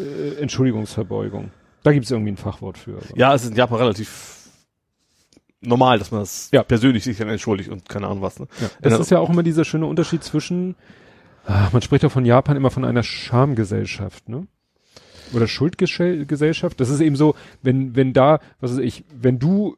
äh, 0.00 0.40
Entschuldigungsverbeugung. 0.40 1.50
Da 1.82 1.92
gibt 1.92 2.04
es 2.04 2.10
irgendwie 2.10 2.32
ein 2.32 2.36
Fachwort 2.36 2.78
für. 2.78 2.96
aber- 2.96 3.16
ja, 3.18 3.34
es 3.34 3.44
ist 3.44 3.50
in 3.50 3.56
Japan 3.56 3.78
relativ 3.78 4.48
normal, 5.60 5.98
dass 5.98 6.10
man 6.10 6.20
das 6.20 6.48
Ja. 6.52 6.62
persönlich 6.62 7.04
sich 7.04 7.18
dann 7.18 7.28
entschuldigt 7.28 7.70
und 7.70 7.88
keine 7.88 8.06
Ahnung 8.06 8.22
was. 8.22 8.38
Ne? 8.40 8.46
Ja, 8.60 8.68
es 8.82 8.98
ist 8.98 9.10
ja 9.10 9.18
auch 9.18 9.30
immer 9.30 9.42
dieser 9.42 9.64
schöne 9.64 9.86
Unterschied 9.86 10.22
zwischen, 10.24 10.74
ah, 11.46 11.68
man 11.72 11.82
spricht 11.82 12.04
doch 12.04 12.12
von 12.12 12.24
Japan 12.24 12.56
immer 12.56 12.70
von 12.70 12.84
einer 12.84 13.02
Schamgesellschaft, 13.02 14.28
ne? 14.28 14.46
Oder 15.32 15.46
Schuldgesellschaft. 15.48 16.78
Das 16.80 16.90
ist 16.90 17.00
eben 17.00 17.16
so, 17.16 17.34
wenn, 17.62 17.96
wenn 17.96 18.12
da, 18.12 18.40
was 18.60 18.72
weiß 18.72 18.78
ich, 18.80 19.04
wenn 19.14 19.38
du 19.38 19.76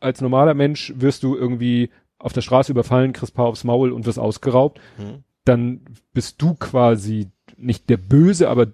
als 0.00 0.20
normaler 0.20 0.52
Mensch 0.54 0.92
wirst 0.96 1.22
du 1.22 1.34
irgendwie 1.36 1.90
auf 2.22 2.32
der 2.32 2.40
Straße 2.40 2.72
überfallen, 2.72 3.12
kriegst 3.12 3.34
paar 3.34 3.46
aufs 3.46 3.64
Maul 3.64 3.92
und 3.92 4.06
wirst 4.06 4.18
ausgeraubt, 4.18 4.80
Mhm. 4.98 5.24
dann 5.44 5.80
bist 6.14 6.40
du 6.40 6.54
quasi 6.54 7.28
nicht 7.56 7.88
der 7.90 7.96
Böse, 7.98 8.48
aber 8.48 8.66
du, 8.66 8.72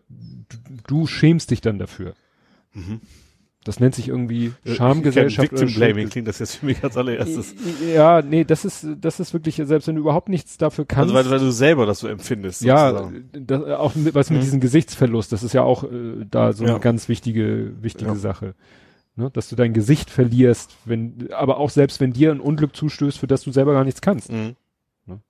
du 0.87 1.07
schämst 1.07 1.51
dich 1.51 1.61
dann 1.61 1.79
dafür. 1.79 2.15
Mhm. 2.75 3.01
Das 3.65 3.81
nennt 3.81 3.95
sich 3.95 4.09
irgendwie 4.09 4.53
Äh, 4.65 4.75
Schamgesellschaft. 4.75 5.53
Victim 5.53 5.75
Blaming 5.75 6.09
klingt 6.09 6.27
das 6.29 6.39
jetzt 6.39 6.57
für 6.57 6.67
mich 6.67 6.83
als 6.83 6.97
allererstes. 6.97 7.55
Ja, 7.93 8.23
nee, 8.23 8.45
das 8.45 8.65
ist, 8.65 8.87
das 8.99 9.21
ist 9.21 9.35
wirklich, 9.35 9.57
selbst 9.57 9.89
wenn 9.89 9.97
du 9.97 10.01
überhaupt 10.01 10.31
nichts 10.31 10.57
dafür 10.57 10.87
kannst. 10.87 11.15
Also 11.15 11.15
weil, 11.15 11.31
weil 11.31 11.45
du 11.45 11.51
selber 11.53 11.85
das 11.85 11.99
so 11.99 12.09
empfindest. 12.09 12.63
ja, 12.63 13.11
das, 13.33 13.63
auch 13.65 13.95
mit, 13.95 14.15
was 14.15 14.31
mit 14.31 14.39
Mhm. 14.39 14.45
diesem 14.45 14.61
Gesichtsverlust, 14.61 15.33
das 15.33 15.43
ist 15.43 15.53
ja 15.53 15.63
auch 15.65 15.85
äh, 15.85 16.25
da 16.31 16.53
so 16.55 16.65
Ja. 16.65 16.71
eine 16.71 16.81
ganz 16.81 17.09
wichtige, 17.11 17.73
wichtige 17.83 18.11
Ja. 18.13 18.17
Sache. 18.17 18.55
Ne? 19.19 19.31
Dass 19.33 19.49
du 19.49 19.57
dein 19.57 19.73
Gesicht 19.75 20.11
verlierst, 20.11 20.77
wenn, 20.85 21.29
aber 21.33 21.57
auch 21.57 21.71
selbst 21.71 21.99
wenn 21.99 22.13
dir 22.13 22.31
ein 22.31 22.39
Unglück 22.39 22.77
zustößt, 22.77 23.19
für 23.19 23.27
das 23.27 23.43
du 23.43 23.51
selber 23.51 23.73
gar 23.73 23.83
nichts 23.83 24.01
kannst. 24.01 24.31
Mhm. 24.31 24.55
Ne? 25.07 25.21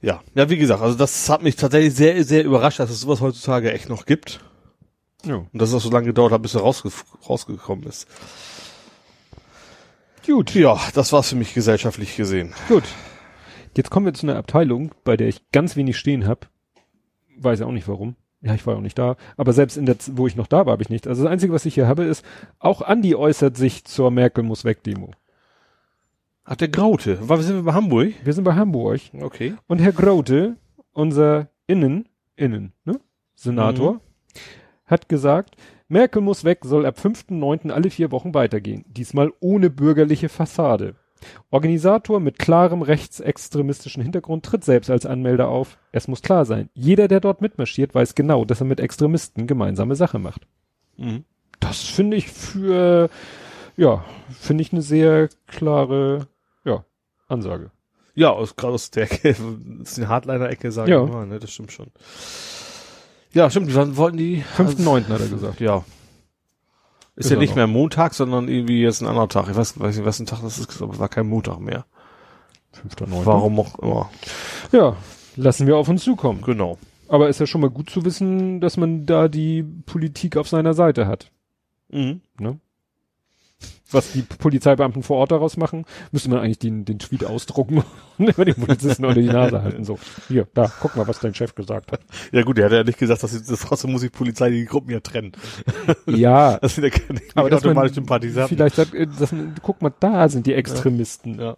Ja, 0.00 0.22
ja, 0.36 0.48
wie 0.48 0.56
gesagt, 0.56 0.80
also 0.82 0.96
das 0.96 1.28
hat 1.28 1.42
mich 1.42 1.56
tatsächlich 1.56 1.94
sehr, 1.94 2.22
sehr 2.24 2.44
überrascht, 2.44 2.78
dass 2.78 2.90
es 2.90 3.00
sowas 3.00 3.20
heutzutage 3.20 3.72
echt 3.72 3.88
noch 3.88 4.06
gibt. 4.06 4.38
Ja. 5.24 5.34
Und 5.36 5.48
dass 5.52 5.70
es 5.70 5.74
auch 5.74 5.80
so 5.80 5.90
lange 5.90 6.06
gedauert 6.06 6.30
hat, 6.32 6.42
bis 6.42 6.54
er 6.54 6.60
rausge 6.60 6.90
rausgekommen 7.28 7.86
ist. 7.86 8.06
Gut, 10.24 10.54
Ja, 10.54 10.80
das 10.94 11.12
war's 11.12 11.30
für 11.30 11.36
mich 11.36 11.54
gesellschaftlich 11.54 12.14
gesehen. 12.16 12.54
gut. 12.68 12.84
Jetzt 13.76 13.90
kommen 13.90 14.06
wir 14.06 14.14
zu 14.14 14.28
einer 14.28 14.36
Abteilung, 14.38 14.92
bei 15.02 15.16
der 15.16 15.26
ich 15.26 15.50
ganz 15.50 15.74
wenig 15.74 15.98
stehen 15.98 16.26
habe. 16.28 16.46
Weiß 17.36 17.58
ja 17.58 17.66
auch 17.66 17.72
nicht 17.72 17.88
warum. 17.88 18.14
Ja, 18.42 18.54
ich 18.54 18.66
war 18.66 18.76
auch 18.76 18.80
nicht 18.80 18.98
da. 18.98 19.16
Aber 19.36 19.52
selbst 19.52 19.76
in 19.76 19.86
der, 19.86 19.96
wo 20.12 20.26
ich 20.26 20.34
noch 20.36 20.48
da 20.48 20.66
war, 20.66 20.72
habe 20.72 20.82
ich 20.82 20.90
nicht. 20.90 21.06
Also 21.06 21.22
das 21.22 21.32
Einzige, 21.32 21.52
was 21.52 21.64
ich 21.64 21.74
hier 21.74 21.86
habe, 21.86 22.04
ist, 22.04 22.24
auch 22.58 22.82
Andi 22.82 23.14
äußert 23.14 23.56
sich 23.56 23.84
zur 23.84 24.10
Merkel 24.10 24.42
muss 24.42 24.64
weg 24.64 24.82
Demo. 24.82 25.12
Ach, 26.44 26.56
der 26.56 26.68
Graute. 26.68 27.28
War, 27.28 27.40
sind 27.40 27.56
wir 27.56 27.62
bei 27.62 27.72
Hamburg? 27.72 28.14
Wir 28.24 28.32
sind 28.32 28.42
bei 28.42 28.54
Hamburg. 28.54 29.00
Okay. 29.20 29.54
Und 29.68 29.78
Herr 29.78 29.92
Grote, 29.92 30.56
unser 30.92 31.50
Innen, 31.68 32.08
Innen, 32.34 32.72
ne? 32.84 32.98
Senator, 33.36 34.00
hat 34.86 35.08
gesagt, 35.08 35.56
Merkel 35.88 36.22
muss 36.22 36.42
weg, 36.44 36.60
soll 36.64 36.84
ab 36.84 36.98
5.9. 36.98 37.70
alle 37.70 37.90
vier 37.90 38.10
Wochen 38.10 38.34
weitergehen. 38.34 38.84
Diesmal 38.88 39.32
ohne 39.40 39.70
bürgerliche 39.70 40.28
Fassade. 40.28 40.96
Organisator 41.50 42.20
mit 42.20 42.38
klarem 42.38 42.82
rechtsextremistischen 42.82 44.02
Hintergrund 44.02 44.44
tritt 44.44 44.64
selbst 44.64 44.90
als 44.90 45.06
Anmelder 45.06 45.48
auf. 45.48 45.78
Es 45.92 46.08
muss 46.08 46.22
klar 46.22 46.44
sein, 46.44 46.68
jeder, 46.74 47.08
der 47.08 47.20
dort 47.20 47.40
mitmarschiert, 47.40 47.94
weiß 47.94 48.14
genau, 48.14 48.44
dass 48.44 48.60
er 48.60 48.66
mit 48.66 48.80
Extremisten 48.80 49.46
gemeinsame 49.46 49.96
Sache 49.96 50.18
macht. 50.18 50.42
Mhm. 50.96 51.24
Das 51.60 51.80
finde 51.82 52.16
ich 52.16 52.28
für, 52.30 53.08
ja, 53.76 54.04
finde 54.30 54.62
ich 54.62 54.72
eine 54.72 54.82
sehr 54.82 55.28
klare, 55.46 56.26
ja, 56.64 56.84
Ansage. 57.28 57.70
Ja, 58.14 58.30
aus, 58.30 58.56
gerade 58.56 58.74
aus 58.74 58.90
der 58.90 59.04
Ecke, 59.04 59.28
ist 59.82 59.98
eine 59.98 60.08
Hardliner-Ecke, 60.08 60.70
sage 60.72 60.90
Ja. 60.90 61.04
ich 61.04 61.10
mal, 61.10 61.26
ne, 61.26 61.38
das 61.38 61.50
stimmt 61.52 61.72
schon. 61.72 61.86
Ja, 63.32 63.48
stimmt, 63.48 63.74
wann 63.74 63.96
wollten 63.96 64.18
die? 64.18 64.44
5.9. 64.58 65.08
hat 65.08 65.20
er 65.20 65.28
gesagt. 65.28 65.60
Ja. 65.60 65.84
Ist 67.14 67.26
Ist 67.26 67.32
ja 67.32 67.38
nicht 67.38 67.50
noch. 67.50 67.56
mehr 67.56 67.66
Montag, 67.66 68.14
sondern 68.14 68.48
irgendwie 68.48 68.82
jetzt 68.82 69.02
ein 69.02 69.06
anderer 69.06 69.28
Tag. 69.28 69.48
Ich 69.50 69.56
weiß, 69.56 69.78
weiß 69.78 69.96
nicht, 69.96 70.06
was 70.06 70.18
ein 70.18 70.26
Tag 70.26 70.40
das 70.42 70.58
ist, 70.58 70.80
aber 70.80 70.94
es 70.94 70.98
war 70.98 71.08
kein 71.08 71.26
Montag 71.28 71.60
mehr. 71.60 71.84
5.9. 72.74 73.26
Warum 73.26 73.60
auch 73.60 73.78
immer. 73.80 74.10
Ja, 74.72 74.96
lassen 75.36 75.66
wir 75.66 75.76
auf 75.76 75.88
uns 75.88 76.02
zukommen. 76.04 76.40
Genau. 76.42 76.78
Aber 77.08 77.28
ist 77.28 77.38
ja 77.40 77.46
schon 77.46 77.60
mal 77.60 77.68
gut 77.68 77.90
zu 77.90 78.06
wissen, 78.06 78.62
dass 78.62 78.78
man 78.78 79.04
da 79.04 79.28
die 79.28 79.62
Politik 79.62 80.38
auf 80.38 80.48
seiner 80.48 80.72
Seite 80.72 81.06
hat. 81.06 81.30
Mhm. 81.90 82.22
Was 83.92 84.12
die 84.12 84.22
Polizeibeamten 84.22 85.02
vor 85.02 85.18
Ort 85.18 85.32
daraus 85.32 85.56
machen, 85.56 85.84
müsste 86.10 86.30
man 86.30 86.38
eigentlich 86.40 86.58
den, 86.58 86.84
den 86.84 86.98
Tweet 86.98 87.24
ausdrucken 87.24 87.84
und 88.18 88.28
über 88.28 88.44
den 88.44 88.54
Polizisten 88.54 89.04
unter 89.04 89.20
die 89.20 89.26
Nase 89.28 89.62
halten. 89.62 89.84
So, 89.84 89.98
hier, 90.28 90.46
da, 90.54 90.70
guck 90.80 90.96
mal, 90.96 91.06
was 91.06 91.20
dein 91.20 91.34
Chef 91.34 91.54
gesagt 91.54 91.92
hat. 91.92 92.00
Ja 92.32 92.42
gut, 92.42 92.58
der 92.58 92.66
hat 92.66 92.72
ja 92.72 92.84
nicht 92.84 92.98
gesagt, 92.98 93.22
dass 93.22 93.32
das 93.44 93.60
trotzdem 93.60 93.92
muss 93.92 94.00
die 94.02 94.10
Polizei 94.10 94.50
die 94.50 94.64
Gruppen 94.64 94.90
ja 94.90 95.00
trennen. 95.00 95.32
Ja, 96.06 96.58
Das 96.62 96.74
sind 96.74 96.84
ja 96.84 96.90
keine 96.90 97.20
aber 97.34 97.50
dass 97.50 97.62
man 97.62 97.70
automatisch 97.72 97.94
Sympathisanten. 97.94 98.56
vielleicht 98.56 98.76
sagt, 98.76 98.94
äh, 98.94 99.06
dass 99.06 99.32
man, 99.32 99.54
guck 99.62 99.82
mal, 99.82 99.92
da 100.00 100.28
sind 100.28 100.46
die 100.46 100.54
Extremisten. 100.54 101.40
Ja. 101.40 101.56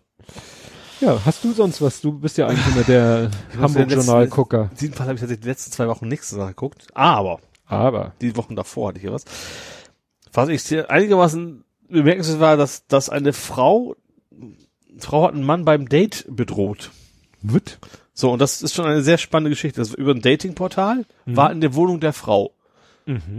Ja, 1.01 1.19
hast 1.27 1.45
du 1.45 1.53
sonst 1.53 1.83
was? 1.83 2.01
Du 2.01 2.13
bist 2.13 2.39
ja 2.39 2.47
eigentlich 2.47 2.67
immer 2.75 2.85
der 2.85 3.31
Hamburg-Journal-Gucker. 3.61 4.69
In 4.71 4.77
diesem 4.79 4.95
Fall 4.95 5.07
habe 5.07 5.15
ich 5.15 5.21
tatsächlich 5.21 5.43
die 5.43 5.49
letzten 5.49 5.73
zwei 5.73 5.89
Wochen 5.89 6.09
nichts 6.09 6.33
nachgeguckt. 6.33 6.87
Aber 6.95 7.41
Aber, 7.67 8.13
die 8.21 8.37
Wochen 8.37 8.57
davor 8.57 8.89
hatte 8.89 8.99
ich 8.99 9.03
hier 9.03 9.13
was. 9.13 9.25
Was 10.33 10.49
ich 10.49 10.63
sehr 10.63 10.91
einigermaßen 10.91 11.65
bemerkenswert 11.89 12.41
war, 12.41 12.57
dass, 12.57 12.87
dass 12.87 13.09
eine 13.09 13.33
Frau, 13.33 13.97
Frau 14.99 15.25
hat 15.25 15.35
einen 15.35 15.45
Mann 15.45 15.65
beim 15.65 15.89
Date 15.89 16.25
bedroht. 16.29 16.91
wird? 17.43 17.79
So, 18.15 18.31
und 18.31 18.39
das 18.39 18.63
ist 18.63 18.75
schon 18.75 18.87
eine 18.87 19.03
sehr 19.03 19.19
spannende 19.19 19.51
Geschichte. 19.51 19.81
Das 19.81 19.91
war 19.91 19.99
über 19.99 20.13
ein 20.13 20.23
Datingportal, 20.23 21.05
Mhm. 21.27 21.37
war 21.37 21.53
in 21.53 21.61
der 21.61 21.75
Wohnung 21.75 22.01
der 22.01 22.13
Frau. 22.13 22.54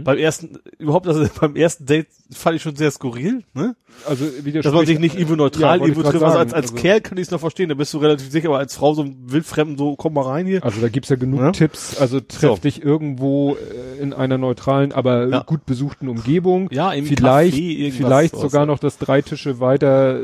Beim 0.04 0.16
ersten, 0.18 0.58
überhaupt, 0.78 1.08
also 1.08 1.26
beim 1.40 1.56
ersten 1.56 1.86
Date 1.86 2.06
fand 2.30 2.54
ich 2.56 2.62
schon 2.62 2.76
sehr 2.76 2.90
skurril, 2.92 3.42
ne? 3.52 3.74
Also, 4.08 4.24
wie 4.42 4.52
Dass 4.52 4.72
man 4.72 4.86
sich 4.86 4.98
nicht 5.00 5.14
irgendwo 5.16 5.34
neutral 5.36 5.80
Ja, 5.80 5.86
grad 5.86 5.94
trifft. 6.04 6.22
Also 6.24 6.26
als, 6.38 6.52
als 6.52 6.70
Also- 6.72 6.74
Kerl 6.76 7.00
kann 7.00 7.18
ich 7.18 7.22
es 7.24 7.30
noch 7.32 7.40
verstehen, 7.40 7.68
da 7.68 7.74
bist 7.74 7.92
du 7.94 7.98
relativ 7.98 8.30
sicher, 8.30 8.48
aber 8.48 8.58
als 8.58 8.76
Frau 8.76 8.94
so 8.94 9.06
wildfremden, 9.24 9.76
so 9.76 9.96
komm 9.96 10.14
mal 10.14 10.22
rein 10.22 10.46
hier. 10.46 10.62
Also 10.62 10.80
da 10.80 10.88
gibt's 10.88 11.08
ja 11.08 11.16
genug 11.16 11.40
Ja. 11.40 11.50
Tipps. 11.52 11.96
Also 11.98 12.20
treff 12.20 12.40
So. 12.40 12.56
dich 12.58 12.82
irgendwo 12.84 13.56
äh, 13.56 14.00
in 14.00 14.12
einer 14.12 14.38
neutralen, 14.38 14.92
aber 14.92 15.28
Ja. 15.28 15.42
gut 15.42 15.66
besuchten 15.66 16.08
Umgebung. 16.08 16.68
Ja, 16.70 16.92
im 16.92 17.04
vielleicht, 17.06 17.56
Café, 17.56 17.92
vielleicht 17.92 18.34
sowas, 18.36 18.50
sogar 18.52 18.62
ja. 18.62 18.66
noch, 18.66 18.78
dass 18.78 18.98
drei 18.98 19.22
Tische 19.22 19.58
weiter 19.58 20.20
äh, 20.20 20.22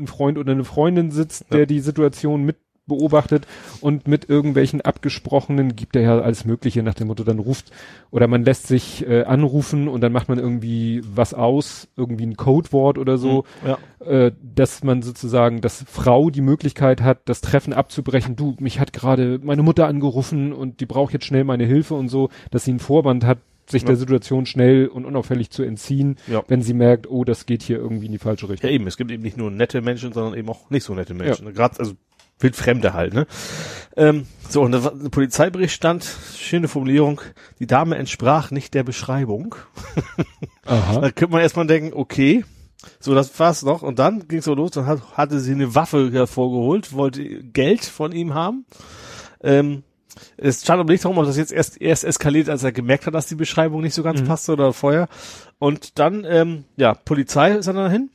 ein 0.00 0.06
Freund 0.08 0.36
oder 0.38 0.52
eine 0.52 0.64
Freundin 0.64 1.10
sitzt, 1.12 1.44
Ja. 1.50 1.58
der 1.58 1.66
die 1.66 1.80
Situation 1.80 2.42
mit 2.44 2.56
beobachtet 2.90 3.46
und 3.80 4.06
mit 4.06 4.28
irgendwelchen 4.28 4.82
abgesprochenen 4.82 5.74
gibt 5.76 5.96
er 5.96 6.02
ja 6.02 6.20
alles 6.20 6.44
Mögliche 6.44 6.82
nach 6.82 6.92
dem 6.94 7.06
Motto, 7.06 7.24
dann 7.24 7.38
ruft 7.38 7.70
oder 8.10 8.26
man 8.28 8.44
lässt 8.44 8.66
sich 8.66 9.06
äh, 9.08 9.22
anrufen 9.24 9.88
und 9.88 10.02
dann 10.02 10.12
macht 10.12 10.28
man 10.28 10.38
irgendwie 10.38 11.00
was 11.14 11.32
aus, 11.32 11.88
irgendwie 11.96 12.26
ein 12.26 12.36
Codewort 12.36 12.98
oder 12.98 13.16
so 13.16 13.44
Ja. 13.66 13.78
äh, 14.06 14.32
dass 14.54 14.84
man 14.84 15.00
sozusagen, 15.02 15.62
dass 15.62 15.84
Frau 15.88 16.28
die 16.28 16.42
Möglichkeit 16.42 17.00
hat, 17.00 17.20
das 17.24 17.40
Treffen 17.40 17.72
abzubrechen. 17.72 18.36
Du, 18.36 18.54
mich 18.60 18.78
hat 18.80 18.92
gerade 18.92 19.40
meine 19.42 19.62
Mutter 19.62 19.86
angerufen 19.86 20.52
und 20.52 20.80
die 20.80 20.86
braucht 20.86 21.14
jetzt 21.14 21.24
schnell 21.24 21.44
meine 21.44 21.64
Hilfe 21.64 21.94
und 21.94 22.08
so, 22.08 22.28
dass 22.50 22.64
sie 22.64 22.72
einen 22.72 22.80
Vorwand 22.80 23.24
hat, 23.24 23.38
sich 23.68 23.82
Ja. 23.82 23.88
der 23.88 23.96
Situation 23.96 24.46
schnell 24.46 24.88
und 24.88 25.04
unauffällig 25.04 25.50
zu 25.50 25.62
entziehen, 25.62 26.16
Ja. 26.26 26.42
wenn 26.48 26.60
sie 26.60 26.74
merkt, 26.74 27.08
oh, 27.08 27.22
das 27.22 27.46
geht 27.46 27.62
hier 27.62 27.76
irgendwie 27.78 28.06
in 28.06 28.12
die 28.12 28.18
falsche 28.18 28.48
Richtung. 28.48 28.68
Ja, 28.68 28.74
eben, 28.74 28.88
es 28.88 28.96
gibt 28.96 29.12
eben 29.12 29.22
nicht 29.22 29.36
nur 29.36 29.48
nette 29.52 29.80
Menschen, 29.80 30.12
sondern 30.12 30.34
eben 30.36 30.48
auch 30.48 30.70
nicht 30.70 30.82
so 30.82 30.92
nette 30.92 31.14
Menschen. 31.14 31.54
Gerade, 31.54 31.78
also 31.78 31.92
wildfremde 32.40 32.92
halt, 32.92 33.14
ne? 33.14 33.26
Ähm, 33.96 34.26
so, 34.48 34.62
und 34.62 34.74
ein 34.74 35.10
Polizeibericht 35.10 35.74
stand, 35.74 36.08
schöne 36.36 36.68
Formulierung, 36.68 37.20
die 37.58 37.66
Dame 37.66 37.96
entsprach 37.96 38.50
nicht 38.50 38.74
der 38.74 38.82
Beschreibung. 38.82 39.54
Aha. 40.66 41.00
Da 41.00 41.10
könnte 41.10 41.32
man 41.32 41.42
erstmal 41.42 41.66
denken, 41.66 41.92
okay, 41.94 42.44
so, 42.98 43.14
das 43.14 43.38
war's 43.38 43.62
noch. 43.62 43.82
Und 43.82 43.98
dann 43.98 44.26
ging's 44.26 44.46
so 44.46 44.54
los, 44.54 44.70
dann 44.72 44.86
hat, 44.86 45.16
hatte 45.16 45.38
sie 45.40 45.52
eine 45.52 45.74
Waffe 45.74 46.10
hervorgeholt, 46.12 46.92
wollte 46.94 47.22
Geld 47.42 47.84
von 47.84 48.12
ihm 48.12 48.34
haben. 48.34 48.64
Ähm, 49.42 49.82
es 50.36 50.62
stand 50.62 50.80
aber 50.80 50.90
nicht 50.92 51.04
darum, 51.04 51.18
ob 51.18 51.26
das 51.26 51.36
jetzt 51.36 51.52
erst, 51.52 51.80
erst 51.80 52.04
eskaliert, 52.04 52.48
als 52.48 52.62
er 52.62 52.72
gemerkt 52.72 53.06
hat, 53.06 53.14
dass 53.14 53.26
die 53.26 53.34
Beschreibung 53.36 53.80
nicht 53.82 53.94
so 53.94 54.02
ganz 54.02 54.20
Mhm. 54.22 54.26
passte 54.26 54.52
oder 54.52 54.72
vorher. 54.72 55.08
Und 55.58 55.98
dann, 55.98 56.24
ähm, 56.28 56.64
ja, 56.76 56.94
Polizei 56.94 57.52
ist 57.52 57.66
dann 57.66 57.76
dahin. 57.76 58.10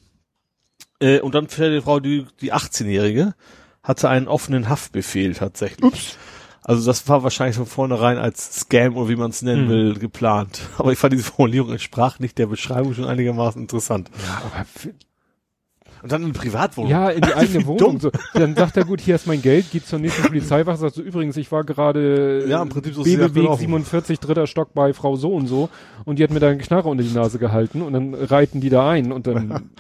Äh, 1.00 1.20
und 1.20 1.36
dann 1.36 1.48
fährt 1.48 1.74
die 1.74 1.82
Frau, 1.82 2.00
die, 2.00 2.26
die 2.42 2.54
18-Jährige, 2.54 3.34
hatte 3.86 4.10
einen 4.10 4.28
offenen 4.28 4.68
Haftbefehl 4.68 5.34
tatsächlich. 5.34 5.84
Ups. 5.86 6.18
Also 6.68 6.86
das 6.88 7.07
war 7.07 7.22
wahrscheinlich 7.24 7.56
von 7.56 7.68
vornherein 7.68 8.18
als 8.18 8.60
Scam 8.62 8.98
oder 8.98 9.07
wie 9.07 9.16
man 9.16 9.30
es 9.30 9.41
nennen 9.44 9.66
Mhm. 9.66 9.70
will, 9.70 9.94
geplant. 9.99 10.62
Aber 10.78 10.91
ich 10.91 10.98
fand 10.99 11.14
diese 11.14 11.24
Formulierung 11.24 11.72
entsprach 11.72 12.20
nicht 12.20 12.38
der 12.40 12.48
Beschreibung 12.48 12.94
schon 12.95 13.06
einigermaßen 13.06 13.62
interessant. 13.62 14.10
Ja, 14.28 14.41
aber 14.44 14.66
Und 16.02 16.12
dann 16.12 16.24
eine 16.24 16.34
Privatwohnung. 16.34 16.90
ja, 16.90 17.10
in 17.12 17.22
die 17.22 17.34
eigene 17.36 17.68
Wohnung. 17.68 17.99
So. 17.99 18.10
Dann 18.34 18.56
sagt 18.56 18.78
er, 18.78 18.86
gut, 18.86 18.99
hier 18.99 19.14
ist 19.14 19.28
mein 19.28 19.44
Geld, 19.44 19.70
geht 19.72 19.86
zur 19.86 19.99
nächsten 19.99 20.24
Polizeiwache, 20.24 20.78
sagt 20.78 20.95
so, 20.95 21.03
übrigens, 21.03 21.38
ich 21.38 21.52
war 21.52 21.64
gerade 21.64 22.45
Ja, 22.48 22.64
im 22.64 22.70
Prinzip 22.70 22.95
so 22.95 23.03
Bebeweg 23.03 23.28
abgelaufen. 23.30 23.60
47, 23.60 24.20
dritter 24.20 24.48
Stock 24.48 24.74
bei 24.74 24.94
Frau 24.94 25.16
so 25.18 25.34
und 25.36 25.45
so 25.45 25.70
und 26.03 26.18
die 26.18 26.24
hat 26.24 26.32
mir 26.32 26.40
da 26.40 26.49
einen 26.49 26.60
Knarre 26.60 26.90
unter 26.90 27.03
die 27.03 27.14
Nase 27.14 27.38
gehalten 27.38 27.84
und 27.84 27.94
dann 27.94 28.16
reiten 28.16 28.60
die 28.60 28.70
da 28.70 28.90
ein 28.90 29.12
und 29.12 29.28
dann 29.28 29.70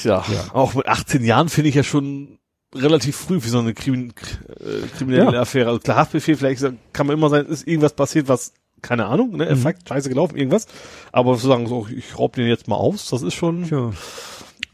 Tja, 0.00 0.24
Ja. 0.32 0.54
auch 0.54 0.74
mit 0.74 0.86
18 0.86 1.24
Jahren 1.24 1.48
finde 1.48 1.68
ich 1.70 1.74
ja 1.74 1.82
schon 1.82 2.38
relativ 2.74 3.16
früh 3.16 3.40
für 3.40 3.48
so 3.48 3.58
eine 3.58 3.74
Krimin 3.74 4.12
äh, 4.60 4.86
kriminelle 4.96 5.32
Ja. 5.34 5.40
Affäre. 5.42 5.68
Also 5.68 5.80
klar, 5.80 5.96
Haftbefehl, 5.98 6.36
vielleicht 6.36 6.62
kann 6.92 7.06
man 7.06 7.16
immer 7.16 7.28
sein, 7.30 7.46
ist 7.46 7.66
irgendwas 7.66 7.94
passiert, 7.94 8.28
was, 8.28 8.52
keine 8.82 9.06
Ahnung, 9.06 9.36
ne, 9.36 9.46
Mhm. 9.46 9.50
Effekt, 9.52 9.88
scheiße 9.88 10.08
gelaufen, 10.08 10.36
irgendwas. 10.36 10.66
Aber 11.12 11.36
zu 11.38 11.46
sagen, 11.48 11.66
so, 11.66 11.86
ich 11.88 12.18
raub 12.18 12.34
den 12.34 12.46
jetzt 12.46 12.68
mal 12.68 12.76
aus, 12.76 13.08
das 13.08 13.22
ist 13.22 13.34
schon, 13.34 13.64
Tja. 13.64 13.92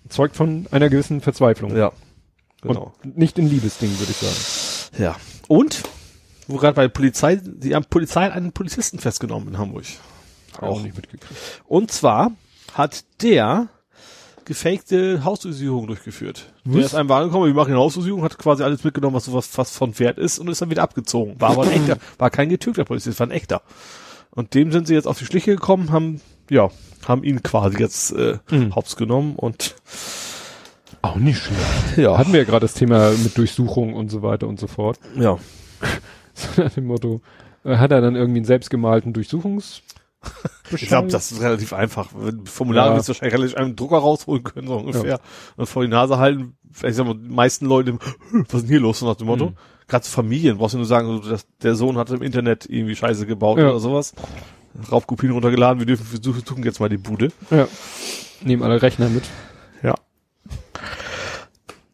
Zeugt 0.09 0.37
von 0.37 0.67
einer 0.71 0.89
gewissen 0.91 1.21
Verzweiflung. 1.21 1.77
ja. 1.77 1.93
Genau. 2.63 2.95
Und 3.05 3.19
nicht 3.19 3.39
in 3.39 3.49
Liebesding, 3.51 3.91
würde 3.99 4.11
ich 4.11 4.17
sagen. 4.17 5.03
Ja. 5.03 5.17
Und, 5.49 5.83
wo 6.47 6.57
gerade 6.57 6.75
bei 6.75 6.89
Polizei, 6.89 7.37
die 7.37 7.75
haben 7.75 7.85
Polizei 7.85 8.33
einen 8.33 8.53
Polizisten 8.53 8.99
festgenommen 8.99 9.49
in 9.49 9.59
Hamburg. 9.59 9.85
Auch 10.61 10.81
nicht 10.81 10.97
mitgekriegt. 10.97 11.27
Und 11.67 11.93
zwar 11.93 12.33
hat 12.73 13.05
der 13.21 13.69
gefakte 14.45 15.25
Hausdurchsuchung 15.25 15.87
durchgeführt. 15.87 16.53
Der 16.65 16.75
Was? 16.77 16.87
ist 16.87 16.95
einfach 16.95 17.17
angekommen, 17.19 17.47
wir 17.47 17.55
machen 17.55 17.73
eine 17.73 17.81
Hausdurchsuchung, 17.81 18.23
hat 18.25 18.39
quasi 18.39 18.63
alles 18.63 18.85
mitgenommen, 18.85 19.17
was 19.17 19.25
sowas 19.27 19.47
fast 19.47 19.75
von 19.77 19.99
Wert 19.99 20.19
ist 20.19 20.39
und 20.39 20.49
ist 20.49 20.61
dann 20.63 20.71
wieder 20.71 20.83
abgezogen. 20.83 21.41
War 21.41 21.51
aber 21.51 21.63
ein 21.65 21.73
echter, 21.73 21.99
war 22.19 22.31
kein 22.31 22.49
getürkter 22.49 22.85
Polizist, 22.85 23.19
war 23.21 23.27
ein 23.27 23.31
echter. 23.33 23.63
Und 24.31 24.55
dem 24.55 24.73
sind 24.73 24.87
sie 24.87 24.95
jetzt 24.95 25.07
auf 25.07 25.19
die 25.19 25.27
Schliche 25.27 25.53
gekommen, 25.55 25.91
haben, 25.93 26.21
ja, 26.51 26.71
haben 27.07 27.23
ihn 27.25 27.43
quasi 27.43 27.79
jetzt 27.79 28.13
äh, 28.13 28.39
Mhm. 28.51 28.75
hops 28.75 28.97
genommen 28.97 29.37
und 29.37 29.75
Auch 31.03 31.17
nicht 31.17 31.39
schlecht. 31.43 31.97
ja, 31.99 32.17
Hatten 32.19 32.33
wir 32.33 32.41
ja 32.41 32.47
gerade 32.47 32.65
das 32.65 32.75
Thema 32.75 33.11
mit 33.11 33.37
Durchsuchung 33.39 33.95
und 33.95 34.11
so 34.11 34.23
weiter 34.23 34.49
und 34.49 34.59
so 34.61 34.67
fort. 34.67 34.99
ja. 35.17 35.39
So 36.37 36.63
nach 36.63 36.73
dem 36.73 36.87
Motto, 36.87 37.21
äh, 37.65 37.77
hat 37.77 37.93
er 37.93 38.01
dann 38.01 38.17
irgendwie 38.17 38.39
einen 38.39 38.45
selbstgemalten 38.47 39.13
Durchsuchungs... 39.13 39.83
Ich 40.71 40.87
glaube, 40.89 41.09
das 41.09 41.31
ist 41.31 41.41
relativ 41.43 41.73
einfach. 41.73 42.09
Formulare 42.47 42.91
Ja. 42.91 42.97
wirst 42.97 43.09
du 43.09 43.13
wahrscheinlich 43.13 43.35
relativ 43.35 43.57
einen 43.57 43.77
Drucker 43.77 43.99
rausholen 43.99 44.43
können, 44.43 44.67
so 44.67 44.77
ungefähr. 44.77 45.21
Und 45.57 45.67
vor 45.67 45.83
die 45.83 45.89
Nase 45.91 46.19
halten. 46.19 46.57
Vielleicht 46.73 46.97
sagen 46.97 47.09
wir, 47.11 47.15
die 47.15 47.29
meisten 47.35 47.67
Leute, 47.67 47.99
was 48.33 48.55
ist 48.55 48.63
denn 48.63 48.69
hier 48.69 48.81
los, 48.81 48.99
so 49.01 49.07
nach 49.07 49.17
dem 49.17 49.27
Motto. 49.27 49.51
Mhm. 49.51 49.57
Gerade 49.87 50.05
zu 50.05 50.11
Familien, 50.11 50.57
brauchst 50.59 50.75
du 50.75 50.79
nur 50.79 50.87
sagen, 50.87 51.23
dass 51.29 51.47
der 51.63 51.75
Sohn 51.75 51.99
hat 51.99 52.11
im 52.11 52.23
Internet 52.23 52.67
irgendwie 52.69 52.97
Scheiße 52.97 53.27
gebaut 53.27 53.59
Ja. 53.59 53.69
oder 53.71 53.79
sowas. 53.81 54.15
Raubkopien 54.91 55.31
runtergeladen, 55.33 55.79
wir 55.79 55.87
dürfen 55.87 56.07
wir 56.11 56.21
suchen 56.23 56.65
jetzt 56.65 56.81
mal 56.81 56.89
die 56.89 56.97
Bude. 56.97 57.31
Ja. 57.51 57.69
Nehmen 58.43 58.63
alle 58.63 58.81
Rechner 58.83 59.09
mit. 59.09 59.25
Ja. 59.83 59.95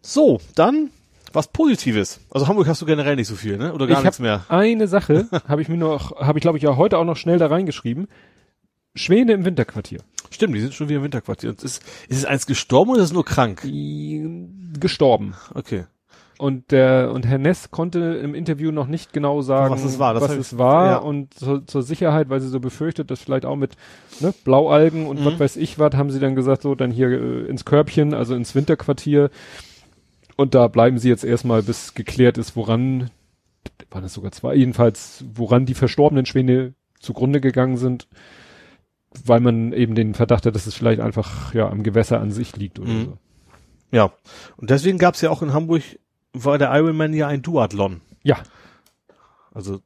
So, 0.00 0.40
dann 0.54 0.90
Was 1.32 1.48
Positives. 1.48 2.20
Also 2.30 2.48
Hamburg 2.48 2.66
hast 2.68 2.82
du 2.82 2.86
generell 2.86 3.16
nicht 3.16 3.28
so 3.28 3.34
viel, 3.36 3.56
ne? 3.56 3.72
Oder 3.72 3.86
gar 3.86 3.98
ich 3.98 4.04
nichts 4.04 4.18
mehr. 4.18 4.44
Eine 4.48 4.88
Sache 4.88 5.26
habe 5.48 5.62
ich 5.62 5.68
mir 5.68 5.76
noch, 5.76 6.20
habe 6.20 6.38
ich 6.38 6.42
glaube 6.42 6.58
ich 6.58 6.64
ja 6.64 6.76
heute 6.76 6.98
auch 6.98 7.04
noch 7.04 7.16
schnell 7.16 7.38
da 7.38 7.46
reingeschrieben. 7.46 8.08
Schwäne 8.94 9.32
im 9.32 9.44
Winterquartier. 9.44 10.00
Stimmt, 10.30 10.54
die 10.54 10.60
sind 10.60 10.74
schon 10.74 10.88
wieder 10.88 10.98
im 10.98 11.04
Winterquartier. 11.04 11.50
Und 11.50 11.62
Ist, 11.62 11.82
ist 12.08 12.18
es 12.18 12.24
eins 12.24 12.46
gestorben 12.46 12.90
oder 12.92 13.00
ist 13.00 13.06
es 13.08 13.12
nur 13.12 13.24
krank? 13.24 13.60
Die 13.64 14.48
gestorben. 14.78 15.34
Okay. 15.54 15.84
Und 16.38 16.70
der 16.70 17.12
und 17.12 17.26
Herr 17.26 17.36
Ness 17.38 17.70
konnte 17.70 17.98
im 18.00 18.34
Interview 18.34 18.70
noch 18.72 18.86
nicht 18.86 19.12
genau 19.12 19.42
sagen, 19.42 19.74
Was 19.74 19.84
es 19.84 19.98
war. 19.98 20.18
Was 20.18 20.30
es 20.30 20.56
war. 20.56 20.86
ja. 20.86 20.96
Und 20.96 21.34
zur, 21.34 21.66
zur 21.66 21.82
Sicherheit, 21.82 22.30
weil 22.30 22.40
sie 22.40 22.48
so 22.48 22.60
befürchtet, 22.60 23.10
dass 23.10 23.20
vielleicht 23.20 23.44
auch 23.44 23.56
mit 23.56 23.76
ne, 24.20 24.32
Blaualgen 24.44 25.06
und 25.06 25.20
Mhm. 25.20 25.24
was 25.26 25.38
weiß 25.38 25.56
ich 25.56 25.78
was, 25.78 25.94
haben 25.94 26.10
sie 26.10 26.18
dann 26.18 26.34
gesagt, 26.34 26.62
so 26.62 26.74
dann 26.74 26.90
hier 26.90 27.08
äh, 27.10 27.46
ins 27.46 27.64
Körbchen, 27.66 28.14
also 28.14 28.34
ins 28.34 28.54
Winterquartier. 28.54 29.30
Und 30.40 30.54
da 30.54 30.68
bleiben 30.68 30.96
sie 30.98 31.10
jetzt 31.10 31.22
erstmal, 31.22 31.62
bis 31.62 31.92
geklärt 31.92 32.38
ist, 32.38 32.56
woran, 32.56 33.10
waren 33.90 34.04
es 34.04 34.14
sogar 34.14 34.32
zwei, 34.32 34.54
jedenfalls, 34.54 35.22
woran 35.34 35.66
die 35.66 35.74
verstorbenen 35.74 36.24
Schwäne 36.24 36.72
zugrunde 36.98 37.42
gegangen 37.42 37.76
sind, 37.76 38.08
weil 39.26 39.40
man 39.40 39.74
eben 39.74 39.94
den 39.94 40.14
Verdacht 40.14 40.46
hat, 40.46 40.54
dass 40.54 40.66
es 40.66 40.74
vielleicht 40.74 41.00
einfach 41.00 41.52
ja 41.52 41.68
am 41.68 41.82
Gewässer 41.82 42.20
an 42.20 42.30
sich 42.30 42.56
liegt 42.56 42.78
oder 42.78 42.88
Mhm. 42.90 43.04
so. 43.04 43.18
Ja. 43.92 44.12
Und 44.56 44.70
deswegen 44.70 44.96
gab 44.96 45.14
es 45.14 45.20
ja 45.20 45.28
auch 45.28 45.42
in 45.42 45.52
Hamburg, 45.52 45.82
war 46.32 46.56
der 46.56 46.72
Ironman 46.74 47.12
ja 47.12 47.26
ein 47.26 47.42
Duathlon. 47.42 48.00
Ja. 48.22 48.38
Also 49.52 49.80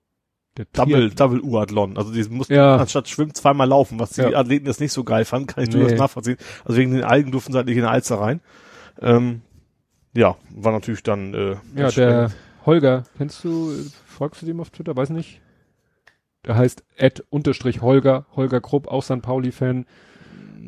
Der 0.57 0.67
Double, 0.67 1.11
Triathlon. 1.11 1.17
Double 1.17 1.41
Uathlon. 1.41 1.97
Also 1.99 2.13
die 2.13 2.23
mussten 2.29 2.55
Ja. 2.55 2.77
anstatt 2.77 3.09
schwimmen 3.09 3.35
zweimal 3.35 3.67
laufen, 3.67 3.99
was 3.99 4.11
die 4.11 4.21
Ja. 4.21 4.39
Athleten 4.39 4.67
jetzt 4.67 4.79
nicht 4.81 4.93
so 4.93 5.03
geil 5.03 5.25
fanden, 5.25 5.49
kann 5.49 5.65
ich 5.65 5.71
Nee. 5.71 5.81
durchaus 5.81 5.99
nachvollziehen. 5.99 6.37
Also 6.65 6.77
wegen 6.79 6.93
den 6.93 7.03
Algen 7.03 7.33
durften 7.33 7.51
sie 7.51 7.57
halt 7.59 7.67
nicht 7.67 7.77
in 7.77 7.83
den 7.83 7.91
Alster 7.91 8.21
rein. 8.21 8.41
Ähm, 9.03 9.41
ja, 10.15 10.37
war 10.51 10.73
natürlich 10.73 11.03
dann 11.03 11.35
äh, 11.35 11.57
Ja, 11.77 11.91
der 11.91 12.31
Holger, 12.67 13.05
kennst 13.19 13.45
du, 13.45 13.73
äh, 13.73 13.85
folgst 14.07 14.43
du 14.43 14.47
dem 14.47 14.61
auf 14.61 14.71
Twitter? 14.71 14.97
Weiß 14.97 15.11
nicht. 15.11 15.41
Der 16.47 16.57
heißt 16.57 16.85
Ed 16.97 17.25
unterstrich 17.31 17.81
Holger, 17.83 18.27
Holger 18.37 18.61
Krupp, 18.61 18.89
auch 18.89 19.03
St. 19.03 19.23
Pauli-Fan, 19.23 19.87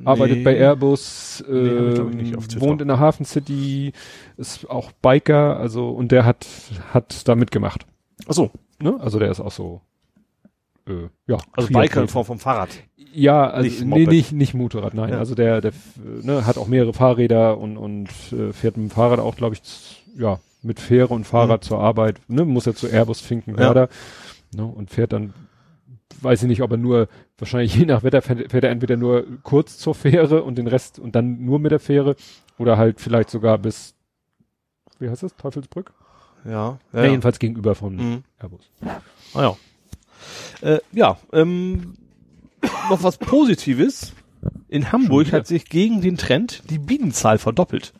arbeitet 0.04 0.38
Nee. 0.38 0.44
bei 0.44 0.56
Airbus, 0.56 1.44
Nee, 1.48 1.94
glaub 1.94 2.12
ich, 2.14 2.32
ähm, 2.32 2.60
wohnt 2.60 2.80
in 2.82 2.88
der 2.88 2.98
Hafen 2.98 3.24
City, 3.26 3.92
ist 4.36 4.68
auch 4.70 4.92
Biker, 4.92 5.58
also, 5.58 5.90
und 5.90 6.12
der 6.12 6.24
hat, 6.24 6.46
hat 6.94 7.28
da 7.28 7.34
mitgemacht. 7.34 7.86
Ach 8.26 8.32
so, 8.34 8.50
Ne? 8.78 8.98
Also 9.00 9.18
der 9.18 9.30
ist 9.30 9.40
auch 9.40 9.52
so, 9.52 9.80
äh, 10.88 11.08
ja. 11.26 11.38
also. 11.52 11.68
Biker 11.72 12.02
in 12.02 12.08
Form 12.08 12.24
vom 12.24 12.38
Fahrrad. 12.38 12.70
Ja, 13.12 13.48
also 13.48 13.68
Nicht 13.68 13.84
nee, 13.84 14.06
nicht, 14.06 14.32
nicht 14.32 14.54
Motorrad, 14.54 14.92
nein. 14.94 15.10
Ja. 15.10 15.18
Also 15.18 15.34
der, 15.34 15.60
der 15.60 15.72
ne, 16.22 16.44
hat 16.46 16.58
auch 16.58 16.66
mehrere 16.66 16.92
Fahrräder 16.92 17.56
und, 17.58 17.76
und 17.78 18.08
äh, 18.32 18.52
fährt 18.52 18.76
mit 18.76 18.90
dem 18.90 18.90
Fahrrad 18.90 19.18
auch, 19.20 19.36
glaube 19.36 19.54
ich, 19.54 20.04
ja, 20.18 20.38
mit 20.62 20.80
Fähre 20.80 21.14
und 21.14 21.24
Fahrrad 21.24 21.64
zur 21.64 21.80
Arbeit, 21.80 22.20
ne, 22.28 22.44
muss 22.44 22.66
er 22.66 22.74
zu 22.74 22.88
Airbus 22.88 23.20
Finkenwerder, 23.20 23.88
ne, 24.54 24.64
und 24.66 24.90
fährt 24.90 25.12
dann, 25.12 25.32
weiß 26.20 26.42
ich 26.42 26.48
nicht, 26.48 26.62
ob 26.62 26.72
er 26.72 26.76
nur, 26.76 27.08
wahrscheinlich 27.38 27.74
je 27.76 27.86
nach 27.86 28.02
Wetter 28.02 28.20
fährt, 28.20 28.50
fährt 28.50 28.64
er 28.64 28.70
entweder 28.70 28.96
nur 28.96 29.24
kurz 29.44 29.78
zur 29.78 29.94
Fähre 29.94 30.42
und 30.42 30.56
den 30.58 30.66
Rest 30.66 30.98
und 30.98 31.14
dann 31.14 31.44
nur 31.44 31.58
mit 31.58 31.72
der 31.72 31.80
Fähre 31.80 32.16
oder 32.58 32.76
halt 32.76 33.00
vielleicht 33.00 33.30
sogar 33.30 33.56
bis, 33.58 33.94
wie 34.98 35.08
heißt 35.08 35.22
das, 35.22 35.36
Teufelsbrück? 35.36 35.92
Ja, 36.44 36.50
Ja, 36.52 36.78
ja. 36.92 37.04
ja. 37.04 37.10
jedenfalls 37.10 37.38
gegenüber 37.38 37.74
von 37.74 37.96
Mhm. 37.96 38.24
Airbus. 38.38 38.70
Ah, 39.34 39.42
ja. 39.42 39.56
Äh, 40.60 40.78
ja, 40.92 41.18
ähm, 41.32 41.94
noch 42.90 43.02
was 43.02 43.18
Positives. 43.18 44.12
In 44.68 44.92
Hamburg 44.92 45.32
hat 45.32 45.46
sich 45.46 45.66
gegen 45.68 46.00
den 46.00 46.16
Trend 46.16 46.62
die 46.70 46.78
Bienenzahl 46.78 47.38
verdoppelt. 47.38 47.92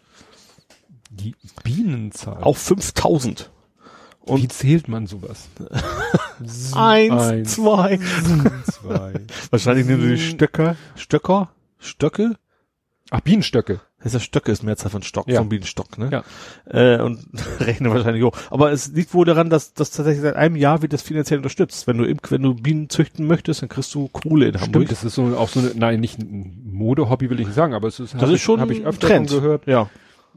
Die 1.11 1.35
Bienenzahl. 1.65 2.43
Auf 2.43 2.59
5000. 2.59 3.51
und- 4.21 4.43
Wie 4.43 4.49
zählt 4.49 4.89
man 4.89 5.07
sowas? 5.07 5.49
Eins, 6.41 6.75
Eins, 6.75 7.55
zwei. 7.55 7.99
zwei. 8.71 9.15
Wahrscheinlich 9.51 9.87
nehmen 9.87 10.03
sie 10.03 10.15
die 10.17 10.21
Stöcker. 10.21 10.77
Stöcker? 10.97 11.51
Stöcke? 11.79 12.37
Ach, 13.11 13.21
Bienenstöcke. 13.21 13.81
Das 14.07 14.15
ist 14.15 14.21
ja 14.21 14.25
Stöcke, 14.25 14.53
ist 14.53 14.63
Mehrzahl 14.63 14.91
von 14.91 15.03
Stock, 15.03 15.27
Ja. 15.29 15.39
vom 15.41 15.49
Bienenstock, 15.49 15.99
ne? 15.99 16.11
Ja. 16.13 16.95
Äh, 16.97 17.03
und 17.03 17.27
rechne 17.61 17.91
wahrscheinlich 17.91 18.23
hoch. 18.23 18.37
Aber 18.51 18.71
es 18.71 18.93
liegt 18.93 19.13
wohl 19.15 19.25
daran, 19.25 19.51
dass, 19.51 19.75
dass 19.75 19.91
tatsächlich 19.91 20.23
seit 20.23 20.37
einem 20.37 20.55
Jahr 20.55 20.81
wird 20.83 20.93
das 20.93 21.03
finanziell 21.03 21.39
unterstützt. 21.41 21.89
Wenn 21.89 21.99
du, 21.99 22.05
Imk- 22.05 22.31
wenn 22.31 22.43
du 22.43 22.55
Bienen 22.55 22.89
züchten 22.89 23.27
möchtest, 23.27 23.63
dann 23.63 23.69
kriegst 23.69 23.93
du 23.97 24.07
Kohle 24.07 24.47
in 24.47 24.55
Hamburg. 24.55 24.85
Stimmt, 24.85 24.91
das 24.93 25.03
ist 25.03 25.15
so 25.17 25.37
auch 25.37 25.49
so 25.49 25.59
eine, 25.59 25.73
nein, 25.75 25.99
nicht 25.99 26.21
ein 26.21 26.63
Modehobby 26.71 27.31
will 27.31 27.41
ich 27.41 27.47
nicht 27.47 27.57
sagen, 27.57 27.75
aber 27.75 27.89
es 27.89 27.99
ist, 27.99 28.15
Das 28.17 28.31
ist 28.31 28.43
schon 28.43 28.61
habe 28.61 28.73
ich 28.73 28.85
öfter 28.87 29.09
Trend. 29.09 29.29
schon 29.29 29.43
gehört. 29.43 29.67
Ja. 29.67 29.91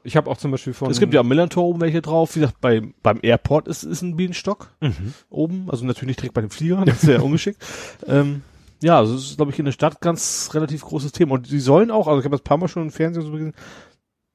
Ich 0.03 0.15
habe 0.17 0.31
auch 0.31 0.37
zum 0.37 0.49
Beispiel 0.49 0.73
von. 0.73 0.89
Es 0.89 0.99
gibt 0.99 1.13
ja 1.13 1.19
am 1.19 1.27
Millantor 1.27 1.65
oben 1.65 1.81
welche 1.81 2.01
drauf. 2.01 2.35
Wie 2.35 2.39
gesagt, 2.39 2.59
bei, 2.61 2.81
beim 3.03 3.19
Airport 3.21 3.67
ist, 3.67 3.83
ist 3.83 4.01
ein 4.01 4.15
Bienenstock 4.15 4.69
Mhm. 4.79 5.13
oben. 5.29 5.67
Also 5.69 5.85
natürlich 5.85 6.07
nicht 6.07 6.21
direkt 6.21 6.33
bei 6.33 6.41
den 6.41 6.49
Fliegern, 6.49 6.85
das 6.85 6.95
ist 6.95 7.01
sehr 7.01 7.23
ungeschickt. 7.23 7.61
Ähm, 8.07 8.41
ja, 8.81 8.97
also 8.97 9.15
es 9.15 9.31
ist, 9.31 9.38
glaube 9.38 9.51
ich, 9.51 9.60
in 9.60 9.65
der 9.65 9.72
Stadt 9.72 10.01
ganz 10.01 10.49
relativ 10.53 10.81
großes 10.81 11.11
Thema. 11.11 11.35
Und 11.35 11.49
die 11.49 11.60
sollen 11.60 11.91
auch, 11.91 12.07
also 12.07 12.19
ich 12.19 12.26
habe 12.26 12.35
das 12.35 12.41
ein 12.41 12.45
paar 12.45 12.57
Mal 12.57 12.68
schon 12.68 12.84
im 12.84 12.91
Fernsehen 12.91 13.26
so 13.26 13.31
gesehen, 13.31 13.53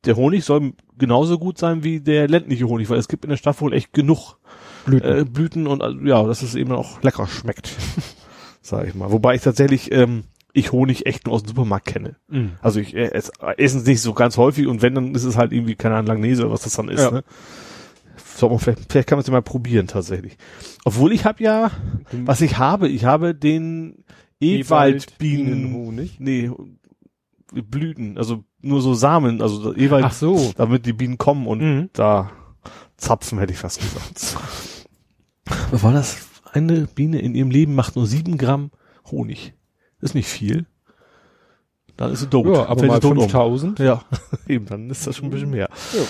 der 0.05 0.17
Honig 0.17 0.45
soll 0.45 0.73
genauso 0.99 1.39
gut 1.39 1.59
sein 1.59 1.83
wie 1.83 2.01
der 2.01 2.29
ländliche 2.29 2.67
Honig, 2.67 2.91
weil 2.91 2.99
es 2.99 3.09
gibt 3.09 3.25
in 3.25 3.31
der 3.31 3.37
Stadt 3.37 3.61
wohl 3.61 3.73
echt 3.73 3.93
genug 3.93 4.37
Blüten. 4.85 5.19
äh, 5.19 5.25
Blüten 5.25 5.67
und 5.67 6.07
ja, 6.07 6.23
dass 6.25 6.43
es 6.43 6.55
eben 6.55 6.73
auch 6.73 7.03
lecker 7.03 7.27
schmeckt, 7.27 7.71
sag 8.61 8.87
ich 8.87 8.95
mal. 8.95 9.13
Wobei 9.13 9.35
ich 9.35 9.43
tatsächlich 9.43 9.93
ähm, 9.93 10.25
ich 10.53 10.73
Honig 10.73 11.07
echt 11.07 11.27
nur 11.27 11.35
aus 11.35 11.43
dem 11.43 11.49
Supermarkt 11.49 11.87
kenne. 11.87 12.17
Mhm. 12.29 12.53
Also 12.61 12.81
ich 12.81 12.95
äh, 12.95 13.11
es, 13.13 13.33
essen 13.57 13.81
es 13.81 13.87
nicht 13.87 14.01
so 14.01 14.15
ganz 14.15 14.37
häufig 14.37 14.67
und 14.67 14.83
wenn, 14.83 14.95
dann 14.95 15.15
ist 15.15 15.25
es 15.25 15.37
halt 15.37 15.53
irgendwie, 15.53 15.75
keine 15.75 15.97
Ahnung, 15.97 16.09
Langnese 16.09 16.43
oder 16.43 16.53
was 16.53 16.63
das 16.63 16.75
dann 16.75 16.89
ist. 16.89 17.01
Ja. 17.01 17.11
Ne? 17.11 17.25
Man 18.41 18.59
vielleicht, 18.59 18.91
vielleicht 18.91 19.09
kann 19.09 19.17
man 19.17 19.21
es 19.21 19.27
ja 19.27 19.33
mal 19.33 19.43
probieren 19.43 19.87
tatsächlich. 19.87 20.37
Obwohl 20.85 21.13
ich 21.13 21.25
habe 21.25 21.43
ja, 21.43 21.71
was 22.25 22.41
ich 22.41 22.59
habe, 22.59 22.89
ich 22.89 23.05
habe 23.05 23.35
den 23.35 24.05
Ewaldbienen, 24.45 25.45
Bienenhonig. 25.47 26.21
nee, 26.21 26.51
Blüten, 27.53 28.19
also 28.19 28.45
nur 28.61 28.81
so 28.83 28.95
Samen, 28.95 29.41
also 29.43 29.75
Ewald, 29.75 30.05
Ach 30.05 30.13
so. 30.13 30.53
damit 30.57 30.87
die 30.87 30.93
Bienen 30.93 31.19
kommen 31.19 31.47
und 31.47 31.61
Mhm. 31.61 31.91
da 31.93 32.31
zapfen, 32.97 33.39
hätte 33.39 33.53
ich 33.53 33.59
fast 33.59 33.81
gesagt. 33.81 34.37
Was 35.71 35.83
war 35.83 35.93
das? 35.93 36.27
Eine 36.53 36.87
Biene 36.87 37.21
in 37.21 37.35
ihrem 37.35 37.51
Leben 37.51 37.75
macht 37.75 37.97
nur 37.97 38.07
sieben 38.07 38.39
Gramm 38.39 38.71
Honig. 39.11 39.53
Ist 40.01 40.15
nicht 40.15 40.29
viel. 40.29 40.67
Dann 41.97 42.13
ist 42.13 42.21
sie 42.21 42.27
tot. 42.29 42.47
Ja, 42.47 42.67
aber 42.67 42.81
Fällt 42.81 42.89
mal 42.89 42.95
sie 42.97 43.01
tot 43.03 43.13
um. 43.19 43.23
5000. 43.23 43.79
Ja, 43.79 44.03
eben, 44.49 44.67
dann 44.67 44.91
ist 44.91 45.07
das 45.07 45.17
schon 45.17 45.27
ein 45.27 45.31
bisschen 45.31 45.51
mehr. 45.51 45.69
Ja. 45.93 46.01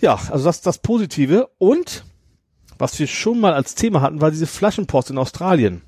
Ja, 0.00 0.14
also 0.30 0.44
das 0.44 0.56
ist 0.56 0.66
das 0.66 0.78
Positive. 0.78 1.48
Und 1.58 2.04
was 2.78 2.98
wir 2.98 3.06
schon 3.06 3.40
mal 3.40 3.52
als 3.52 3.74
Thema 3.74 4.00
hatten, 4.00 4.20
war 4.20 4.30
diese 4.30 4.46
Flaschenpost 4.46 5.10
in 5.10 5.18
Australien. 5.18 5.82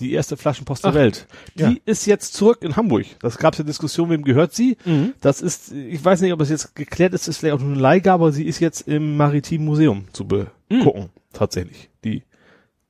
Die 0.00 0.12
erste 0.12 0.36
Flaschenpost 0.36 0.84
der 0.84 0.90
Ach, 0.92 0.94
Welt. 0.94 1.26
Die 1.56 1.62
ja. 1.62 1.74
ist 1.84 2.06
jetzt 2.06 2.34
zurück 2.34 2.58
in 2.62 2.76
Hamburg. 2.76 3.06
Das 3.20 3.38
gab 3.38 3.54
es 3.54 3.58
ja 3.58 3.64
Diskussion, 3.64 4.10
wem 4.10 4.22
gehört 4.22 4.54
sie? 4.54 4.76
Mhm. 4.84 5.14
Das 5.20 5.40
ist, 5.40 5.72
ich 5.72 6.04
weiß 6.04 6.20
nicht, 6.20 6.32
ob 6.32 6.40
es 6.40 6.50
jetzt 6.50 6.74
geklärt 6.74 7.14
ist, 7.14 7.26
ist 7.26 7.38
vielleicht 7.38 7.56
auch 7.56 7.60
nur 7.60 7.72
eine 7.72 7.80
Leihgabe, 7.80 8.24
aber 8.24 8.32
sie 8.32 8.44
ist 8.44 8.60
jetzt 8.60 8.86
im 8.86 9.16
Maritimen 9.16 9.64
Museum 9.64 10.04
zu 10.12 10.26
begucken. 10.26 11.10
Tatsächlich. 11.32 11.90
Die 12.04 12.22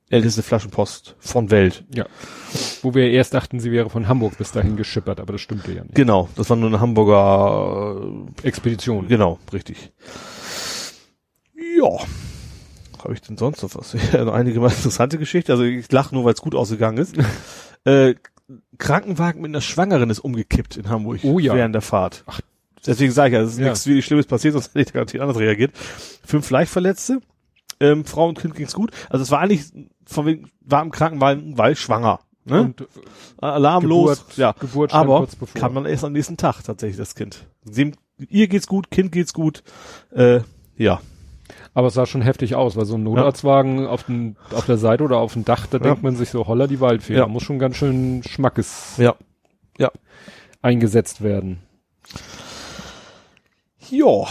älteste 0.09 0.41
Flaschenpost 0.43 1.15
von 1.19 1.51
Welt. 1.51 1.83
Ja. 1.93 2.05
Wo 2.81 2.93
wir 2.93 3.09
erst 3.11 3.33
dachten, 3.33 3.59
sie 3.59 3.71
wäre 3.71 3.89
von 3.89 4.07
Hamburg 4.07 4.37
bis 4.37 4.51
dahin 4.51 4.75
geschippert, 4.75 5.19
aber 5.19 5.33
das 5.33 5.41
stimmte 5.41 5.71
ja 5.71 5.83
nicht. 5.83 5.95
Genau, 5.95 6.29
das 6.35 6.49
war 6.49 6.57
nur 6.57 6.69
eine 6.69 6.79
Hamburger 6.79 8.01
Expedition. 8.43 9.07
Genau, 9.07 9.39
richtig. 9.53 9.91
Ja. 11.55 11.97
Habe 13.03 13.13
ich 13.13 13.21
denn 13.21 13.37
sonst 13.37 13.61
noch 13.63 13.75
was? 13.75 13.95
Ja, 14.13 14.25
noch 14.25 14.33
einige 14.33 14.59
mal 14.59 14.67
interessante 14.71 15.17
Geschichte. 15.17 15.51
Also 15.53 15.63
ich 15.63 15.91
lache 15.91 16.13
nur, 16.13 16.25
weil 16.25 16.33
es 16.33 16.41
gut 16.41 16.55
ausgegangen 16.55 16.97
ist. 16.97 17.15
äh, 17.85 18.15
Krankenwagen 18.77 19.41
mit 19.41 19.49
einer 19.51 19.61
Schwangeren 19.61 20.09
ist 20.09 20.19
umgekippt 20.19 20.77
in 20.77 20.89
Hamburg 20.89 21.19
Oh 21.23 21.39
ja. 21.39 21.53
während 21.53 21.75
der 21.75 21.81
Fahrt. 21.81 22.23
Deswegen 22.85 23.11
sage 23.11 23.29
ich 23.29 23.33
ja, 23.33 23.41
es 23.41 23.51
ist 23.53 23.59
Ja. 23.59 23.65
nichts 23.69 23.85
wirklich 23.85 24.05
Schlimmes 24.05 24.25
passiert, 24.25 24.53
sonst 24.53 24.69
hätte 24.69 24.79
ich 24.79 24.85
da 24.87 24.91
garantiert 24.93 25.21
anders 25.21 25.37
reagiert. 25.37 25.71
Fünf 26.25 26.49
Leichtverletzte, 26.49 27.19
ähm, 27.79 28.05
Frau 28.05 28.27
und 28.27 28.39
Kind 28.39 28.55
ging's 28.55 28.73
gut. 28.73 28.91
Also 29.09 29.21
es 29.23 29.31
war 29.31 29.39
eigentlich 29.39 29.65
von 30.05 30.25
wegen, 30.25 30.49
war 30.61 30.81
im 30.81 30.89
Krankenwagen, 30.91 31.57
weil 31.57 31.75
schwanger. 31.75 32.19
Ne? 32.45 32.61
Und 32.61 32.81
äh, 32.81 32.85
Alarmlos, 33.41 34.19
Geburt, 34.19 34.37
ja. 34.37 34.51
Geburt 34.53 34.93
Aber 34.93 35.19
kurz 35.19 35.35
bevor. 35.35 35.61
kann 35.61 35.73
man 35.73 35.85
erst 35.85 36.03
am 36.03 36.13
nächsten 36.13 36.37
Tag 36.37 36.63
tatsächlich 36.63 36.97
das 36.97 37.13
Kind. 37.15 37.45
Dem, 37.65 37.93
ihr 38.17 38.47
geht's 38.47 38.65
gut, 38.65 38.89
Kind 38.89 39.11
geht's 39.11 39.33
gut. 39.33 39.61
Äh, 40.11 40.39
ja. 40.77 41.01
Aber 41.73 41.87
es 41.87 41.93
sah 41.93 42.05
schon 42.05 42.21
heftig 42.21 42.55
aus, 42.55 42.75
weil 42.75 42.85
so 42.85 42.95
ein 42.95 43.03
Notarztwagen 43.03 43.85
auf, 43.87 44.03
den, 44.03 44.35
auf 44.53 44.65
der 44.65 44.77
Seite 44.77 45.03
oder 45.03 45.17
auf 45.17 45.33
dem 45.33 45.45
Dach, 45.45 45.67
da 45.67 45.77
Ja. 45.77 45.83
denkt 45.83 46.03
man 46.03 46.15
sich 46.15 46.29
so, 46.29 46.47
holla 46.47 46.67
die 46.67 46.79
Waldfee, 46.79 47.13
Ja. 47.13 47.21
da 47.21 47.27
muss 47.27 47.43
schon 47.43 47.59
ganz 47.59 47.75
schön 47.77 48.23
Schmackes 48.23 48.93
Ja. 48.97 49.15
eingesetzt 50.61 51.21
werden. 51.21 51.59
Ja. 53.89 54.27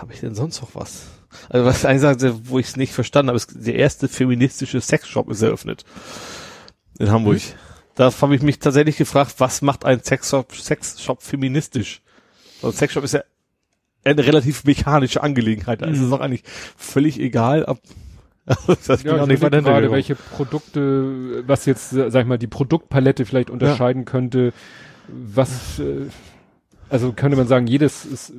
Habe 0.00 0.12
ich 0.12 0.20
denn 0.20 0.34
sonst 0.34 0.60
noch 0.60 0.74
was? 0.74 1.06
Also 1.48 1.64
was 1.66 1.84
eine 1.84 1.98
Sache, 2.00 2.16
wo 2.48 2.58
ich 2.58 2.66
es 2.66 2.76
nicht 2.76 2.92
verstanden 2.92 3.28
habe, 3.28 3.36
ist 3.36 3.50
der 3.54 3.76
erste 3.76 4.08
feministische 4.08 4.80
Sexshop 4.80 5.30
ist 5.30 5.42
eröffnet. 5.42 5.84
In 6.98 7.10
Hamburg. 7.10 7.40
Da 7.94 8.10
habe 8.20 8.34
ich 8.34 8.42
mich 8.42 8.58
tatsächlich 8.58 8.96
gefragt, 8.96 9.34
was 9.38 9.62
macht 9.62 9.84
ein 9.84 10.02
Sexshop, 10.02 10.54
Sexshop 10.54 11.22
feministisch? 11.22 12.02
Also 12.62 12.76
Sexshop 12.76 13.04
ist 13.04 13.12
ja 13.14 13.22
eine 14.06 14.26
relativ 14.26 14.64
mechanische 14.64 15.22
Angelegenheit. 15.22 15.82
Also 15.82 16.00
Mhm. 16.00 16.06
ist 16.08 16.12
auch 16.12 16.20
eigentlich 16.20 16.42
völlig 16.76 17.18
egal, 17.20 17.64
ob 17.64 17.78
das 18.86 19.02
Ja, 19.02 19.22
ich 19.22 19.26
nicht 19.26 19.40
gerade, 19.42 19.90
welche 19.90 20.14
Produkte, 20.14 21.42
was 21.48 21.66
jetzt, 21.66 21.90
sag 21.90 22.14
ich 22.14 22.26
mal, 22.26 22.38
die 22.38 22.46
Produktpalette 22.46 23.24
vielleicht 23.24 23.50
unterscheiden 23.50 24.04
könnte, 24.04 24.52
was, 25.08 25.78
äh, 25.80 26.06
also 26.88 27.12
könnte 27.12 27.36
man 27.36 27.48
sagen, 27.48 27.66
jedes 27.66 28.04
ist, 28.04 28.32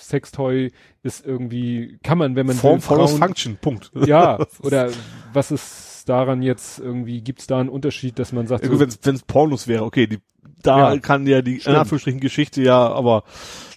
Sextoy 0.00 0.72
ist 1.04 1.24
irgendwie, 1.24 1.98
kann 2.02 2.18
man, 2.18 2.34
wenn 2.36 2.46
man 2.46 2.56
Form 2.56 2.74
will, 2.74 2.80
follows 2.80 3.10
Frauen- 3.12 3.20
Function, 3.22 3.56
Punkt. 3.56 3.92
Ja, 4.04 4.44
oder 4.62 4.90
was 5.32 5.50
ist 5.52 5.91
daran 6.04 6.42
jetzt 6.42 6.78
irgendwie, 6.78 7.20
gibt's 7.20 7.46
da 7.46 7.58
einen 7.60 7.68
Unterschied, 7.68 8.18
dass 8.18 8.32
man 8.32 8.46
sagt, 8.46 8.64
Ja, 8.64 8.70
so, 8.70 8.80
wenn 8.80 9.14
es 9.14 9.22
Pornos 9.22 9.68
wäre, 9.68 9.84
okay, 9.84 10.06
die, 10.06 10.18
da 10.62 10.92
Ja. 10.94 10.98
kann 11.00 11.26
ja 11.26 11.42
die 11.42 11.54
in 11.54 11.60
Stimmt. 11.60 11.76
Anführungsstrichen 11.78 12.20
Geschichte 12.20 12.62
ja, 12.62 12.88
aber 12.92 13.24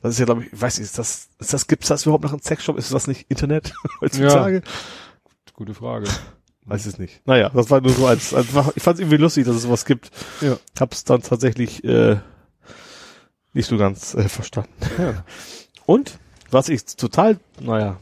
das 0.02 0.14
ist 0.14 0.20
ja, 0.20 0.26
glaube 0.26 0.44
ich, 0.44 0.54
ich 0.54 0.62
weiß 0.62 0.78
nicht, 0.78 0.86
ist 0.86 0.98
das, 0.98 1.30
ist 1.40 1.54
das, 1.54 1.68
gibt's 1.68 1.88
das 1.88 2.06
überhaupt 2.06 2.24
noch 2.24 2.34
im 2.34 2.42
Sexshop? 2.42 2.78
Ist 2.78 2.94
das 2.94 3.08
nicht 3.08 3.26
Internet 3.30 3.74
heutzutage? 4.02 4.62
gute 5.54 5.74
Frage. 5.74 6.08
Weiß 6.68 6.86
es 6.88 6.98
nicht. 6.98 7.22
Naja, 7.28 7.50
das 7.50 7.70
war 7.70 7.80
nur 7.80 7.92
so 7.92 8.08
als, 8.08 8.34
als 8.34 8.48
ich 8.76 8.82
fand 8.82 8.96
es 8.96 9.00
irgendwie 9.00 9.18
lustig, 9.18 9.46
dass 9.46 9.56
es 9.56 9.62
sowas 9.62 9.86
gibt. 9.86 10.10
Ja. 10.42 10.58
Hab's 10.80 11.04
dann 11.04 11.22
tatsächlich 11.22 11.84
äh, 11.84 12.18
nicht 13.54 13.68
so 13.70 13.78
ganz 13.78 14.16
äh, 14.16 14.28
verstanden. 14.28 14.74
Ja. 14.98 15.24
Und 15.86 16.18
was 16.50 16.68
ich 16.70 16.84
total, 16.98 17.40
naja, 17.62 18.00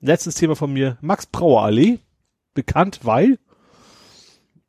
letztes 0.00 0.34
Thema 0.34 0.56
von 0.56 0.72
mir, 0.72 0.96
Max 1.02 1.26
Brauer 1.26 1.62
Allee, 1.64 1.98
bekannt, 2.54 3.00
weil 3.02 3.38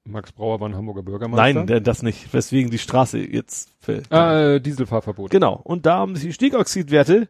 Max 0.08 0.32
Brauer 0.32 0.60
war 0.60 0.70
ein 0.70 0.76
Hamburger 0.76 1.04
Bürgermeister. 1.04 1.66
Nein, 1.66 1.84
das 1.84 2.02
nicht. 2.02 2.34
Weswegen 2.34 2.72
die 2.72 2.78
Straße 2.78 3.20
jetzt. 3.20 3.74
Für, 3.80 4.02
Ah, 4.10 4.54
äh, 4.56 4.60
Dieselfahrverbot. 4.62 5.32
Genau. 5.32 5.60
Und 5.64 5.86
da 5.86 5.98
haben 5.98 6.16
sich 6.16 6.26
die 6.26 6.34
Stickoxidwerte 6.34 7.30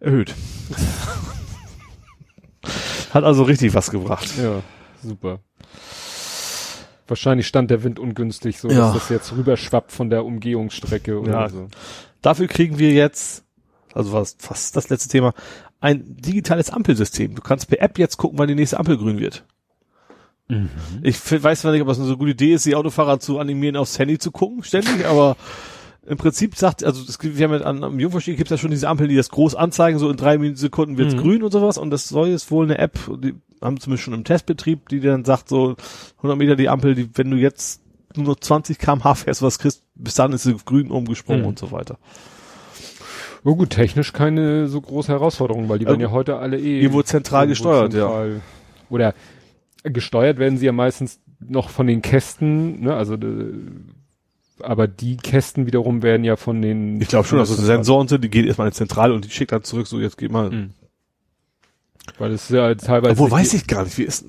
erhöht. 0.00 0.34
Hat 3.12 3.24
also 3.24 3.42
richtig 3.42 3.74
was 3.74 3.90
gebracht. 3.90 4.28
Ja, 4.40 4.62
super. 5.02 5.40
Wahrscheinlich 7.08 7.46
stand 7.48 7.70
der 7.70 7.82
Wind 7.82 7.98
ungünstig, 7.98 8.58
so 8.58 8.68
Ja. 8.68 8.92
dass 8.92 8.94
das 8.94 9.08
jetzt 9.08 9.32
rüberschwappt 9.32 9.90
von 9.90 10.10
der 10.10 10.24
Umgehungsstrecke 10.24 11.18
oder 11.18 11.32
Ja. 11.32 11.48
so. 11.48 11.68
Dafür 12.22 12.46
kriegen 12.46 12.78
wir 12.78 12.92
jetzt, 12.92 13.44
also 13.94 14.12
was 14.12 14.36
fast 14.38 14.76
das 14.76 14.90
letzte 14.90 15.08
Thema, 15.08 15.32
ein 15.80 16.04
digitales 16.20 16.70
Ampelsystem. 16.70 17.34
Du 17.34 17.42
kannst 17.42 17.68
per 17.68 17.80
App 17.82 17.98
jetzt 17.98 18.16
gucken, 18.16 18.38
wann 18.38 18.46
die 18.48 18.54
nächste 18.54 18.78
Ampel 18.78 18.96
grün 18.96 19.18
wird. 19.18 19.44
Ich 21.02 21.16
f- 21.16 21.42
weiß 21.42 21.60
zwar 21.62 21.72
nicht, 21.72 21.80
ob 21.82 21.88
das 21.88 21.98
eine 21.98 22.06
so 22.08 22.16
gute 22.16 22.32
Idee 22.32 22.54
ist, 22.54 22.66
die 22.66 22.74
Autofahrer 22.74 23.20
zu 23.20 23.38
animieren, 23.38 23.76
aufs 23.76 23.98
Handy 23.98 24.18
zu 24.18 24.30
gucken, 24.30 24.62
ständig, 24.62 25.06
aber 25.06 25.36
im 26.06 26.16
Prinzip 26.16 26.56
sagt, 26.56 26.82
also 26.82 27.02
es 27.06 27.18
gibt, 27.18 27.36
wir 27.38 27.44
haben 27.48 27.54
ja 27.60 27.66
an, 27.66 27.84
am 27.84 28.00
Jungverstieg 28.00 28.36
gibt 28.36 28.50
es 28.50 28.58
ja 28.58 28.60
schon 28.60 28.70
diese 28.70 28.88
Ampeln, 28.88 29.08
die 29.08 29.16
das 29.16 29.28
groß 29.30 29.54
anzeigen, 29.54 29.98
so 29.98 30.10
in 30.10 30.16
drei 30.16 30.38
Sekunden 30.54 30.96
wird's 30.98 31.14
Mhm. 31.14 31.18
grün 31.18 31.42
und 31.42 31.52
sowas 31.52 31.78
und 31.78 31.90
das 31.90 32.08
soll 32.08 32.28
jetzt 32.28 32.50
wohl 32.50 32.64
eine 32.64 32.78
App, 32.78 32.98
die 33.22 33.34
haben 33.62 33.78
zumindest 33.78 34.04
schon 34.04 34.14
im 34.14 34.24
Testbetrieb, 34.24 34.88
die 34.88 35.00
dann 35.00 35.24
sagt 35.24 35.48
so 35.48 35.76
100 36.18 36.36
Meter 36.38 36.56
die 36.56 36.68
Ampel, 36.68 36.94
die, 36.94 37.10
wenn 37.14 37.30
du 37.30 37.36
jetzt 37.36 37.82
nur 38.16 38.26
noch 38.26 38.36
20 38.40 38.78
km/h 38.78 39.14
fährst, 39.14 39.42
was 39.42 39.58
kriegst, 39.58 39.82
bis 39.94 40.14
dann 40.14 40.32
ist 40.32 40.42
sie 40.42 40.56
grün 40.64 40.90
umgesprungen 40.90 41.42
Mhm. 41.42 41.48
und 41.48 41.58
so 41.58 41.70
weiter. 41.70 41.98
Oh 43.44 43.54
gut, 43.54 43.70
technisch 43.70 44.12
keine 44.12 44.66
so 44.68 44.80
große 44.80 45.12
Herausforderung, 45.12 45.68
weil 45.68 45.78
die 45.78 45.86
werden 45.86 45.96
Also, 46.02 46.08
ja 46.10 46.12
heute 46.12 46.36
alle 46.38 46.58
eh 46.58 46.80
irgendwo 46.80 47.02
zentral 47.02 47.46
gesteuert, 47.46 47.94
ja. 47.94 48.00
zentral- 48.06 48.40
Oder 48.90 49.14
gesteuert 49.82 50.38
werden 50.38 50.58
sie 50.58 50.66
ja 50.66 50.72
meistens 50.72 51.20
noch 51.40 51.70
von 51.70 51.86
den 51.86 52.02
Kästen, 52.02 52.80
ne, 52.82 52.94
also 52.94 53.14
äh, 53.14 53.54
aber 54.62 54.86
die 54.86 55.16
Kästen 55.16 55.66
wiederum 55.66 56.02
werden 56.02 56.24
ja 56.24 56.36
von 56.36 56.60
den 56.60 57.00
Ich 57.00 57.08
glaube 57.08 57.26
schon, 57.26 57.38
dass 57.38 57.48
das 57.48 57.64
Sensoren 57.64 58.08
sind, 58.08 58.22
die 58.22 58.28
gehen 58.28 58.46
erstmal 58.46 58.68
in 58.68 58.72
die 58.72 58.76
Zentrale 58.76 59.14
und 59.14 59.24
die 59.24 59.30
schickt 59.30 59.52
dann 59.52 59.62
zurück, 59.62 59.86
so 59.86 59.98
jetzt 60.00 60.18
geht 60.18 60.30
mal. 60.30 60.50
Mhm. 60.50 60.70
Weil 62.18 62.32
es 62.32 62.48
ja 62.48 62.74
teilweise 62.74 63.12
Obwohl 63.12 63.30
weiß 63.30 63.54
ich 63.54 63.66
gar 63.66 63.84
nicht, 63.84 63.96
wie 63.96 64.02
ist, 64.02 64.24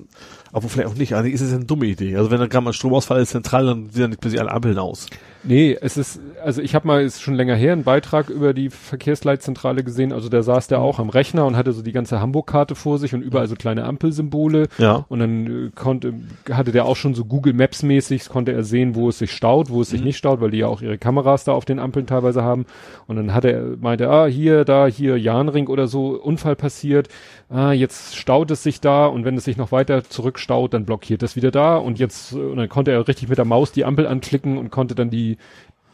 obwohl 0.52 0.70
vielleicht 0.70 0.88
auch 0.88 0.94
nicht, 0.94 1.14
eigentlich 1.14 1.34
ist 1.34 1.40
es 1.40 1.50
ja 1.50 1.56
eine 1.56 1.64
dumme 1.64 1.86
Idee. 1.86 2.16
Also 2.16 2.30
wenn 2.30 2.38
dann 2.38 2.48
gerade 2.48 2.64
mal 2.64 2.72
Stromausfall 2.72 3.20
ist 3.20 3.30
zentral, 3.30 3.66
dann 3.66 3.90
sehen 3.90 4.02
dann 4.02 4.10
nicht 4.10 4.20
plötzlich 4.20 4.40
alle 4.40 4.52
Ampeln 4.52 4.78
aus. 4.78 5.06
Nee, 5.44 5.76
es 5.80 5.96
ist, 5.96 6.20
also 6.44 6.62
ich 6.62 6.74
habe 6.74 6.86
mal, 6.86 7.02
ist 7.02 7.20
schon 7.20 7.34
länger 7.34 7.56
her, 7.56 7.72
einen 7.72 7.82
Beitrag 7.82 8.30
über 8.30 8.54
die 8.54 8.70
Verkehrsleitzentrale 8.70 9.82
gesehen. 9.82 10.12
Also 10.12 10.28
da 10.28 10.42
saß 10.42 10.68
der 10.68 10.80
auch 10.80 10.98
am 10.98 11.08
Rechner 11.08 11.46
und 11.46 11.56
hatte 11.56 11.72
so 11.72 11.82
die 11.82 11.92
ganze 11.92 12.20
Hamburg-Karte 12.20 12.74
vor 12.74 12.98
sich 12.98 13.14
und 13.14 13.22
überall 13.22 13.48
so 13.48 13.56
kleine 13.56 13.84
Ampelsymbole. 13.84 14.68
Ja. 14.78 15.04
Und 15.08 15.18
dann 15.18 15.46
äh, 15.46 15.70
konnte, 15.74 16.14
hatte 16.50 16.70
der 16.70 16.84
auch 16.84 16.96
schon 16.96 17.14
so 17.14 17.24
Google 17.24 17.54
Maps 17.54 17.82
mäßig, 17.82 18.28
konnte 18.28 18.52
er 18.52 18.62
sehen, 18.62 18.94
wo 18.94 19.08
es 19.08 19.18
sich 19.18 19.32
staut, 19.32 19.70
wo 19.70 19.82
es 19.82 19.90
sich 19.90 20.02
nicht 20.02 20.16
staut, 20.16 20.40
weil 20.40 20.50
die 20.50 20.58
ja 20.58 20.68
auch 20.68 20.80
ihre 20.80 20.98
Kameras 20.98 21.44
da 21.44 21.52
auf 21.52 21.64
den 21.64 21.80
Ampeln 21.80 22.06
teilweise 22.06 22.42
haben. 22.42 22.66
Und 23.08 23.16
dann 23.16 23.34
hat 23.34 23.44
er, 23.44 23.76
meinte, 23.80 24.08
ah, 24.10 24.26
hier, 24.26 24.64
da, 24.64 24.86
hier, 24.86 25.18
Jahnring 25.18 25.66
oder 25.66 25.88
so, 25.88 26.10
Unfall 26.10 26.54
passiert. 26.54 27.08
Ah, 27.50 27.72
jetzt 27.72 28.16
staut 28.16 28.50
es 28.50 28.62
sich 28.62 28.80
da 28.80 29.06
und 29.06 29.24
wenn 29.24 29.36
es 29.36 29.44
sich 29.44 29.58
noch 29.58 29.72
weiter 29.72 30.04
zurückstaut, 30.04 30.72
dann 30.72 30.86
blockiert 30.86 31.20
das 31.20 31.36
wieder 31.36 31.50
da. 31.50 31.76
Und 31.76 31.98
jetzt, 31.98 32.32
äh, 32.32 32.36
und 32.36 32.56
dann 32.56 32.68
konnte 32.68 32.92
er 32.92 33.06
richtig 33.08 33.28
mit 33.28 33.38
der 33.38 33.44
Maus 33.44 33.72
die 33.72 33.84
Ampel 33.84 34.06
anklicken 34.06 34.56
und 34.56 34.70
konnte 34.70 34.94
dann 34.94 35.10
die, 35.10 35.31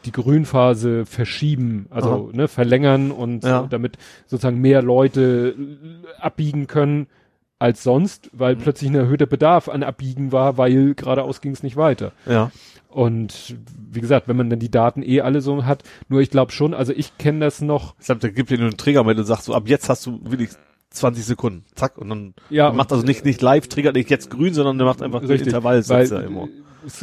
die 0.05 0.11
Grünphase 0.11 1.05
verschieben, 1.05 1.87
also 1.89 2.29
ne, 2.33 2.47
verlängern 2.47 3.11
und 3.11 3.43
Ja. 3.43 3.67
damit 3.69 3.97
sozusagen 4.27 4.59
mehr 4.61 4.81
Leute 4.81 5.55
abbiegen 6.19 6.67
können 6.67 7.07
als 7.59 7.83
sonst, 7.83 8.29
weil 8.31 8.55
Mhm. 8.55 8.59
plötzlich 8.59 8.89
ein 8.89 8.95
erhöhter 8.95 9.25
Bedarf 9.25 9.67
an 9.67 9.83
Abbiegen 9.83 10.31
war, 10.31 10.57
weil 10.57 10.95
geradeaus 10.95 11.41
ging 11.41 11.51
es 11.51 11.63
nicht 11.63 11.75
weiter. 11.75 12.13
Ja. 12.25 12.51
Und 12.87 13.57
wie 13.91 13.99
gesagt, 13.99 14.29
wenn 14.29 14.37
man 14.37 14.49
dann 14.49 14.59
die 14.59 14.71
Daten 14.71 15.03
eh 15.03 15.19
alle 15.21 15.41
so 15.41 15.65
hat, 15.65 15.83
nur 16.07 16.21
ich 16.21 16.29
glaube 16.31 16.53
schon, 16.53 16.73
also 16.73 16.93
ich 16.93 17.17
kenne 17.17 17.41
das 17.41 17.59
noch, 17.61 17.95
Ich 17.99 18.05
glaube, 18.05 18.21
da 18.21 18.29
gibt 18.29 18.49
dir 18.49 18.57
nur 18.57 18.67
einen 18.67 18.77
Trigger 18.77 19.03
mit 19.03 19.17
und 19.17 19.25
sagt 19.25 19.43
so, 19.43 19.53
ab 19.53 19.67
jetzt 19.67 19.89
hast 19.89 20.05
du 20.05 20.19
wirklich 20.23 20.51
20 20.91 21.23
Sekunden. 21.25 21.65
Zack. 21.75 21.97
Und 21.97 22.09
dann 22.09 22.33
Ja, 22.49 22.71
macht 22.71 22.91
also 22.91 23.05
nicht, 23.05 23.25
nicht 23.25 23.41
live, 23.41 23.67
triggert 23.67 23.95
nicht 23.95 24.09
jetzt 24.09 24.29
grün, 24.29 24.53
sondern 24.53 24.77
der 24.77 24.87
macht 24.87 25.01
einfach 25.01 25.21
richtig, 25.21 25.47
Intervall. 25.47 25.75
weil 25.75 25.83
setzt 25.83 26.11
er 26.11 26.23
immer. 26.23 26.47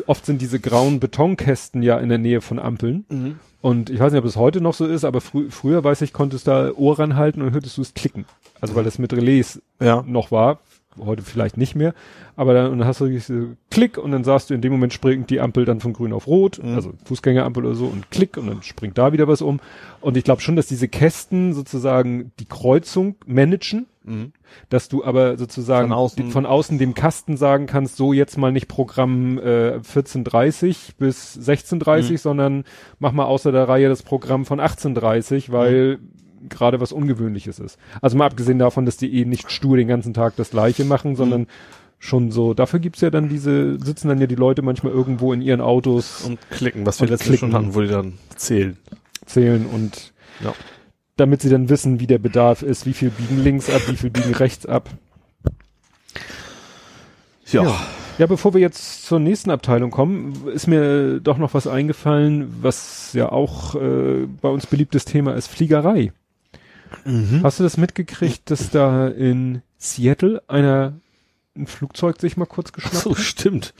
oft 0.06 0.26
sind 0.26 0.40
diese 0.40 0.58
grauen 0.60 1.00
Betonkästen 1.00 1.82
ja 1.82 1.98
in 1.98 2.08
der 2.08 2.18
Nähe 2.18 2.40
von 2.40 2.58
Ampeln. 2.58 3.38
Und 3.62 3.90
ich 3.90 3.98
weiß 3.98 4.12
nicht, 4.12 4.20
ob 4.20 4.26
es 4.26 4.36
heute 4.36 4.60
noch 4.60 4.74
so 4.74 4.86
ist, 4.86 5.04
aber 5.04 5.20
frü 5.20 5.50
früher, 5.50 5.82
weiß 5.82 6.02
ich, 6.02 6.12
konntest 6.12 6.46
da 6.46 6.70
Ohr 6.72 6.98
ranhalten 6.98 7.42
und 7.42 7.52
hörtest 7.52 7.76
du 7.78 7.82
es 7.82 7.94
klicken. 7.94 8.24
Also 8.60 8.74
weil 8.74 8.84
das 8.84 8.98
mit 8.98 9.12
Relais 9.12 9.60
Ja. 9.80 10.02
noch 10.06 10.30
war, 10.30 10.60
heute 11.05 11.23
vielleicht 11.23 11.56
nicht 11.56 11.74
mehr, 11.74 11.94
aber 12.36 12.55
dann, 12.55 12.70
und 12.73 12.78
dann 12.78 12.89
hast 12.89 13.01
du 13.01 13.06
diese 13.09 13.56
Klick 13.70 13.98
und 13.98 14.12
dann 14.12 14.24
sahst 14.24 14.51
du, 14.51 14.55
in 14.55 14.60
dem 14.60 14.73
Moment 14.73 14.93
springt 14.93 15.31
die 15.31 15.40
Ampel 15.40 15.64
dann 15.64 15.81
von 15.81 15.93
grün 15.93 16.12
auf 16.12 16.27
rot, 16.27 16.60
Mhm. 16.62 16.74
also 16.74 16.93
Fußgängerampel 17.05 17.64
oder 17.64 17.74
so 17.74 17.86
und 17.86 18.10
Klick 18.10 18.36
und 18.36 18.47
dann 18.47 18.62
springt 18.62 18.97
da 18.98 19.12
wieder 19.12 19.28
was 19.28 19.43
um. 19.43 19.60
Und 20.01 20.16
ich 20.16 20.24
glaube 20.24 20.40
schon, 20.40 20.56
dass 20.56 20.66
diese 20.66 20.89
Kästen 20.89 21.52
sozusagen 21.55 22.32
die 22.39 22.47
Kreuzung 22.47 23.16
managen, 23.27 23.86
Mhm. 24.05 24.32
dass 24.68 24.89
du 24.89 25.05
aber 25.05 25.36
sozusagen 25.36 25.89
Von 25.89 25.97
außen- 25.98 26.31
von 26.31 26.47
außen 26.47 26.78
dem 26.78 26.94
Kasten 26.94 27.36
sagen 27.36 27.66
kannst, 27.66 27.97
so 27.97 28.12
jetzt 28.12 28.39
mal 28.39 28.52
nicht 28.52 28.68
Programm 28.68 29.39
äh, 29.39 29.81
14.30 29.82 30.93
bis 30.98 31.35
16.30, 31.36 32.12
Mhm. 32.12 32.16
sondern 32.18 32.64
mach 33.01 33.12
mal 33.12 33.24
außer 33.24 33.51
der 33.52 33.68
Reihe 33.68 33.89
das 33.89 34.02
Programm 34.02 34.44
von 34.44 34.60
18.30, 34.60 35.51
weil 35.51 35.98
gerade 36.48 36.81
was 36.81 36.93
Ungewöhnliches 36.93 37.59
ist. 37.59 37.78
Also 38.01 38.16
mal 38.16 38.27
abgesehen 38.27 38.59
davon, 38.59 38.86
dass 38.86 38.97
die 38.97 39.12
eh 39.20 39.24
nicht 39.24 39.51
stur 39.51 39.77
den 39.77 39.89
ganzen 39.89 40.14
Tag 40.14 40.35
das 40.36 40.51
gleiche 40.51 40.85
machen, 40.85 41.16
sondern 41.16 41.47
schon 41.98 42.31
so, 42.31 42.52
dafür 42.55 42.78
gibt's 42.78 43.01
ja 43.01 43.10
dann 43.10 43.28
diese, 43.28 43.78
sitzen 43.82 44.09
dann 44.09 44.20
ja 44.20 44.27
die 44.27 44.35
Leute 44.35 44.62
manchmal 44.62 44.93
irgendwo 44.93 45.32
in 45.32 45.40
ihren 45.40 45.60
Autos 45.60 46.24
Und 46.24 46.39
klicken, 46.51 46.85
was 46.85 47.01
wir 47.01 47.09
letztes 47.09 47.39
schon 47.39 47.55
hatten, 47.55 47.74
wo 47.74 47.81
die 47.81 47.89
dann 47.89 48.14
zählen. 48.36 48.77
zählen 49.24 49.64
und 49.66 50.12
Ja. 50.44 50.52
damit 51.16 51.40
sie 51.40 51.48
dann 51.48 51.68
wissen, 51.70 51.98
wie 51.98 52.06
der 52.06 52.18
Bedarf 52.18 52.62
ist, 52.62 52.85
wie 52.85 52.93
viel 52.93 53.10
biegen 53.10 53.43
links 53.43 53.70
ab, 53.70 53.81
wie 53.89 53.97
viel 53.97 54.10
biegen 54.10 54.35
rechts 54.35 54.66
ab. 54.66 54.90
Ja. 57.47 57.62
Ja. 57.64 57.81
Ja, 58.18 58.24
bevor 58.27 58.55
wir 58.55 58.62
jetzt 58.62 59.05
zur 59.05 59.18
nächsten 59.18 59.51
Abteilung 59.51 59.90
kommen, 59.90 60.48
ist 60.48 60.66
mir 60.66 61.20
doch 61.20 61.36
noch 61.36 61.52
was 61.52 61.66
eingefallen, 61.66 62.51
was 62.62 63.12
ja 63.12 63.31
auch 63.31 63.74
äh, 63.74 64.27
bei 64.40 64.48
uns 64.48 64.66
beliebtes 64.66 65.05
Thema 65.05 65.35
ist, 65.35 65.48
Fliegerei. 65.48 66.12
Mhm. 67.04 67.40
Hast 67.42 67.58
du 67.60 67.64
das 67.64 67.76
mitgekriegt, 67.76 68.50
dass 68.50 68.70
da 68.70 69.08
in 69.08 69.62
Seattle 69.78 70.42
einer 70.48 70.94
ein 71.56 71.66
Flugzeug 71.66 72.20
sich 72.20 72.36
mal 72.36 72.44
kurz 72.46 72.72
geschnappt 72.72 72.96
so, 72.96 73.10
hat? 73.12 73.18
stimmt. 73.18 73.74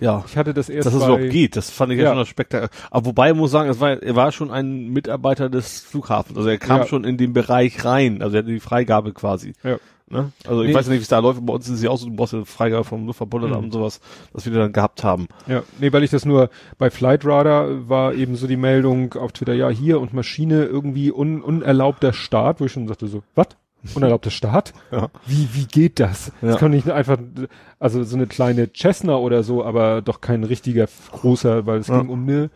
Ja. 0.00 0.24
Ich 0.26 0.36
hatte 0.36 0.54
das 0.54 0.68
erst 0.68 0.86
Dass 0.86 0.94
es 0.94 1.02
überhaupt 1.04 1.30
geht, 1.30 1.54
das 1.54 1.70
fand 1.70 1.92
ich 1.92 1.98
ja, 1.98 2.04
Ja. 2.06 2.14
schon 2.14 2.26
spektakulär. 2.26 2.70
Aber 2.90 3.06
wobei, 3.06 3.30
ich 3.30 3.36
muss 3.36 3.50
sagen, 3.50 3.68
es 3.70 3.78
war, 3.78 4.02
er 4.02 4.16
war 4.16 4.32
schon 4.32 4.50
ein 4.50 4.88
Mitarbeiter 4.88 5.48
des 5.50 5.80
Flughafens. 5.80 6.36
Also 6.38 6.48
er 6.48 6.58
kam 6.58 6.78
Ja. 6.80 6.86
schon 6.86 7.04
in 7.04 7.18
den 7.18 7.32
Bereich 7.34 7.84
rein. 7.84 8.22
Also 8.22 8.36
er 8.36 8.42
hatte 8.42 8.50
die 8.52 8.60
Freigabe 8.60 9.12
quasi. 9.12 9.52
Ja. 9.62 9.76
Ne? 10.12 10.30
Also 10.46 10.62
ich 10.62 10.68
Nee. 10.68 10.74
weiß 10.74 10.88
nicht, 10.88 10.98
wie 10.98 11.02
es 11.02 11.08
da 11.08 11.18
läuft. 11.20 11.44
Bei 11.44 11.54
uns 11.54 11.66
ist 11.68 11.76
es 11.76 11.82
ja 11.82 11.90
auch 11.90 11.96
so, 11.96 12.06
du 12.06 12.14
brauchst 12.14 12.34
eine 12.34 12.44
Freigabe 12.44 12.84
vom 12.84 13.06
Luftverbundesamt 13.06 13.58
Mhm. 13.60 13.64
und 13.64 13.72
sowas, 13.72 14.00
das 14.34 14.44
wir 14.44 14.52
dann 14.52 14.72
gehabt 14.72 15.02
haben. 15.04 15.26
Ja, 15.46 15.62
nee, 15.80 15.92
weil 15.92 16.04
ich 16.04 16.10
das 16.10 16.24
nur 16.26 16.50
bei 16.78 16.90
Flightradar 16.90 17.88
war 17.88 18.14
eben 18.14 18.36
so 18.36 18.46
die 18.46 18.56
Meldung 18.56 19.14
auf 19.14 19.32
Twitter, 19.32 19.54
ja, 19.54 19.68
hier 19.70 20.00
und 20.00 20.12
Maschine 20.12 20.64
irgendwie 20.64 21.10
un, 21.10 21.40
unerlaubter 21.42 22.12
Start, 22.12 22.60
wo 22.60 22.66
ich 22.66 22.72
schon 22.72 22.86
sagte 22.88 23.06
so, 23.06 23.22
was? 23.34 23.48
Unerlaubter 23.94 24.30
Start? 24.30 24.72
Ja. 24.92 25.08
Wie, 25.26 25.48
wie 25.54 25.64
geht 25.66 25.98
das? 25.98 26.30
Ja. 26.42 26.48
Das 26.50 26.58
kann 26.58 26.70
nicht 26.70 26.88
einfach, 26.90 27.16
also 27.80 28.04
so 28.04 28.14
eine 28.16 28.26
kleine 28.26 28.68
Cessna 28.72 29.16
oder 29.16 29.42
so, 29.42 29.64
aber 29.64 30.02
doch 30.02 30.20
kein 30.20 30.44
richtiger 30.44 30.86
großer, 31.10 31.66
weil 31.66 31.78
es 31.78 31.88
Ja. 31.88 31.98
ging 32.00 32.08
um 32.10 32.22
eine 32.28 32.50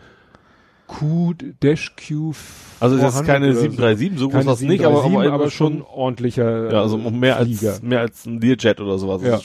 Q, 0.87 1.35
Dash 1.61 1.95
Q. 1.97 2.33
Also 2.81 2.97
das 2.99 3.17
ist 3.17 3.25
keine 3.25 3.55
737, 3.55 4.19
so 4.19 4.29
groß 4.29 4.47
was 4.47 4.61
nicht, 4.61 4.85
aber, 4.85 5.05
aber, 5.05 5.33
aber 5.33 5.51
schon 5.51 5.83
ordentlicher. 5.83 6.73
Ja, 6.73 6.83
also 6.83 6.99
mehr 6.99 7.37
Flieger. 7.37 7.71
als 7.71 7.83
mehr 7.83 8.01
als 8.01 8.27
ein 8.27 8.41
Learjet 8.41 8.81
oder 8.81 8.99
sowas. 8.99 9.23
Ja. 9.23 9.41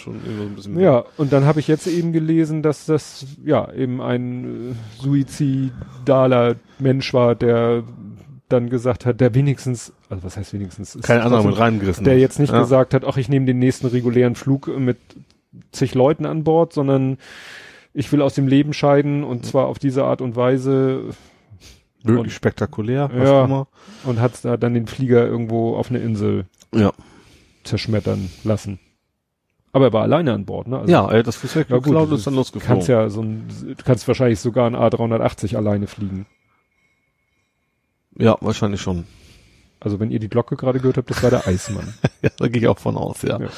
mehr. 0.70 0.84
ja, 0.84 1.04
und 1.18 1.32
dann 1.34 1.46
habe 1.46 1.60
ich 1.60 1.68
jetzt 1.68 1.88
eben 1.88 2.14
gelesen, 2.14 2.62
dass 2.62 2.86
das 2.86 3.26
ja 3.44 3.72
eben 3.74 4.02
ein 4.02 4.72
äh, 4.72 5.02
suizidaler 5.02 6.56
Mensch 6.80 7.14
war, 7.14 7.36
der 7.36 7.84
dann 8.50 8.70
gesagt 8.70 9.06
hat, 9.06 9.22
der 9.22 9.34
wenigstens, 9.34 9.94
also 10.10 10.24
was 10.24 10.38
heißt 10.38 10.54
wenigstens, 10.54 10.98
keine 11.02 11.24
Ahnung 11.24 11.48
mit 11.48 11.58
reingerissen, 11.58 12.04
der 12.04 12.20
jetzt 12.20 12.40
nicht 12.40 12.52
ja. 12.52 12.60
gesagt 12.60 12.94
hat, 12.94 13.06
ach 13.06 13.18
ich 13.18 13.30
nehme 13.30 13.46
den 13.46 13.60
nächsten 13.60 13.88
regulären 13.88 14.36
Flug 14.36 14.68
mit 14.78 14.98
zig 15.72 15.96
Leuten 15.96 16.26
an 16.26 16.44
Bord, 16.44 16.74
sondern 16.74 17.18
ich 17.94 18.12
will 18.12 18.22
aus 18.22 18.34
dem 18.34 18.48
Leben 18.48 18.74
scheiden 18.74 19.24
und 19.24 19.46
zwar 19.46 19.68
auf 19.68 19.80
diese 19.80 20.04
Art 20.04 20.22
und 20.22 20.36
Weise. 20.36 21.10
Wirklich 22.04 22.34
spektakulär, 22.34 23.10
was 23.14 23.30
ja, 23.30 23.46
immer. 23.46 23.68
Und 24.04 24.20
hat 24.20 24.44
da 24.44 24.58
dann 24.58 24.74
den 24.74 24.88
Flieger 24.88 25.26
irgendwo 25.26 25.76
auf 25.76 25.90
eine 25.90 26.00
Insel 26.00 26.46
ja. 26.74 26.92
zerschmettern 27.64 28.32
lassen. 28.44 28.80
Aber 29.74 29.86
er 29.86 29.94
war 29.94 30.02
alleine 30.02 30.34
an 30.34 30.46
Bord, 30.46 30.68
ne? 30.68 30.80
Also, 30.80 30.92
ja, 30.92 31.24
das 31.24 31.38
Flugzeug 31.38 31.70
ja, 31.70 31.78
gut, 31.78 31.96
und 31.96 32.12
ist 32.12 32.28
dann 32.28 32.36
losgeflogen. 32.36 32.68
Kannst 32.76 32.88
ja 32.90 33.10
so 33.10 33.22
ein, 33.22 33.48
du 33.78 33.84
kannst 33.84 34.08
wahrscheinlich 34.08 34.40
sogar 34.40 34.68
ein 34.68 34.76
A380 34.76 35.56
alleine 35.56 35.88
fliegen. 35.88 36.26
Ja, 38.18 38.38
wahrscheinlich 38.42 38.82
schon. 38.82 39.06
Also 39.80 40.00
wenn 40.00 40.12
ihr 40.12 40.20
die 40.20 40.30
Glocke 40.30 40.58
gerade 40.58 40.80
gehört 40.80 40.98
habt, 40.98 41.10
das 41.10 41.24
war 41.24 41.30
der 41.30 41.48
Eismann. 41.48 41.94
ja, 42.22 42.30
da 42.38 42.48
gehe 42.48 42.62
ich 42.62 42.68
auch 42.68 42.80
von 42.80 42.98
aus, 42.98 43.22
ja. 43.24 43.40
ja. 43.40 43.50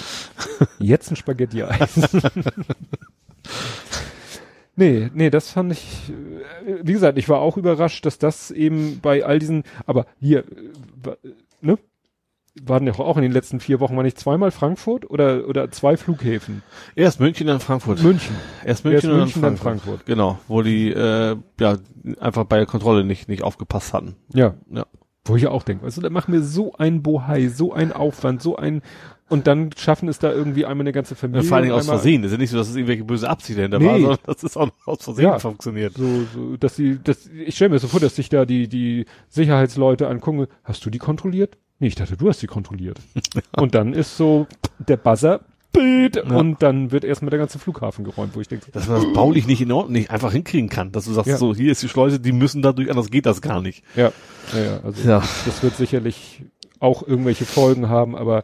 Jetzt 0.80 1.12
ein 1.12 1.16
Spaghetti-Eis. 1.16 2.00
nee, 4.76 5.10
nee, 5.14 5.30
das 5.30 5.52
fand 5.52 5.72
ich, 5.72 6.12
äh, 6.66 6.80
wie 6.84 6.94
gesagt, 6.94 7.18
ich 7.18 7.30
war 7.30 7.40
auch 7.40 7.58
überrascht, 7.58 8.06
dass 8.06 8.18
das 8.18 8.52
eben 8.52 9.00
bei 9.02 9.26
all 9.26 9.40
diesen, 9.40 9.64
aber 9.86 10.06
hier, 10.20 10.40
äh, 11.06 11.28
ne? 11.62 11.78
Waren 12.62 12.86
ja 12.86 12.94
auch 13.00 13.18
in 13.18 13.24
den 13.24 13.32
letzten 13.32 13.60
vier 13.60 13.80
Wochen, 13.80 13.96
war 13.96 14.04
nicht 14.04 14.20
zweimal 14.20 14.52
Frankfurt 14.52 15.10
oder, 15.10 15.48
oder 15.48 15.72
zwei 15.72 15.98
Flughäfen? 15.98 16.62
Erst 16.94 17.20
München, 17.20 17.48
dann 17.48 17.60
Frankfurt. 17.60 18.04
München. 18.04 18.36
Erst 18.64 18.86
München, 18.86 19.10
Erst 19.10 19.20
München 19.20 19.42
dann, 19.42 19.58
Frankfurt. 19.58 19.66
dann 19.66 19.80
Frankfurt. 19.80 20.06
Genau, 20.06 20.38
wo 20.48 20.62
die 20.62 20.92
äh, 20.92 21.36
ja 21.60 21.78
einfach 22.20 22.44
bei 22.44 22.58
der 22.58 22.68
Kontrolle 22.68 23.04
nicht 23.06 23.28
nicht 23.28 23.42
aufgepasst 23.44 23.92
hatten. 23.94 24.18
Ja. 24.36 24.54
Ja. 24.70 24.86
Wo 25.26 25.36
ich 25.36 25.48
auch 25.48 25.64
denke, 25.64 25.84
also 25.84 26.00
da 26.00 26.12
machen 26.12 26.32
wir 26.32 26.44
so 26.44 26.74
ein 26.74 27.02
Bohai, 27.02 27.48
so 27.48 27.74
ein 27.74 27.92
Aufwand, 27.92 28.44
so 28.44 28.56
ein 28.56 28.84
und 29.34 29.48
dann 29.48 29.72
schaffen 29.76 30.10
es 30.10 30.20
da 30.20 30.32
irgendwie 30.32 30.64
einmal 30.64 30.84
eine 30.84 30.92
ganze 30.92 31.16
Familie. 31.16 31.42
Ja, 31.42 31.48
vor 31.48 31.58
allen 31.58 31.64
Dingen 31.64 31.76
aus 31.76 31.88
Versehen. 31.88 32.22
Das 32.22 32.30
ist 32.30 32.34
ja 32.34 32.38
nicht 32.40 32.52
so, 32.52 32.58
dass 32.58 32.70
es 32.70 32.76
irgendwelche 32.76 33.04
böse 33.04 33.28
Absicht 33.28 33.58
dahinter 33.58 33.80
nee. 33.80 33.88
war, 33.88 34.00
sondern 34.00 34.20
dass 34.28 34.44
es 34.44 34.56
auch 34.56 34.70
aus 34.86 35.04
Versehen 35.04 35.24
ja, 35.24 35.40
funktioniert. 35.40 35.96
So, 35.96 36.06
so, 36.32 36.56
dass 36.58 36.76
die, 36.76 37.00
das, 37.04 37.26
ich 37.26 37.56
stelle 37.56 37.72
mir 37.72 37.80
so 37.80 37.88
vor, 37.88 38.00
dass 38.00 38.16
sich 38.16 38.30
da 38.30 38.46
die, 38.46 38.68
die 38.68 39.08
Sicherheitsleute 39.30 40.08
angucken, 40.08 40.46
hast 40.64 40.86
du 40.86 40.92
die 40.92 41.00
kontrolliert? 41.00 41.58
Nee, 41.80 41.88
ich 41.88 41.96
dachte, 41.96 42.16
du 42.16 42.30
hast 42.30 42.44
die 42.44 42.48
kontrolliert. 42.48 43.00
und 43.58 43.74
dann 43.74 43.94
ist 43.94 44.18
so 44.18 44.46
der 44.78 44.98
Buzzer, 44.98 45.42
Bild, 45.72 46.18
ja. 46.18 46.24
und 46.26 46.62
dann 46.62 46.92
wird 46.92 47.04
erstmal 47.04 47.32
der 47.32 47.40
ganze 47.40 47.58
Flughafen 47.58 48.06
geräumt, 48.06 48.36
wo 48.36 48.42
ich 48.42 48.48
denke, 48.48 48.70
dass 48.72 48.88
man 48.88 49.02
das 49.02 49.14
baulich 49.14 49.48
nicht 49.48 49.62
in 49.62 49.72
Ordnung, 49.72 49.94
nicht 49.94 50.12
einfach 50.12 50.32
hinkriegen 50.32 50.70
kann, 50.70 50.92
dass 50.92 51.06
du 51.06 51.14
sagst, 51.14 51.32
ja. 51.32 51.38
so, 51.38 51.56
hier 51.56 51.72
ist 51.72 51.82
die 51.82 51.90
Schleuse, 51.90 52.20
die 52.20 52.34
müssen 52.34 52.62
dadurch, 52.62 52.92
anders 52.92 53.10
geht 53.10 53.26
das 53.26 53.42
gar 53.42 53.64
nicht. 53.64 53.84
Ja, 53.96 54.12
ja, 54.54 54.64
ja 54.64 54.80
also 54.84 55.10
ja. 55.10 55.24
das 55.48 55.64
wird 55.64 55.76
sicherlich 55.76 56.44
auch 56.80 57.02
irgendwelche 57.08 57.46
Folgen 57.46 57.90
haben, 57.90 58.16
aber 58.16 58.44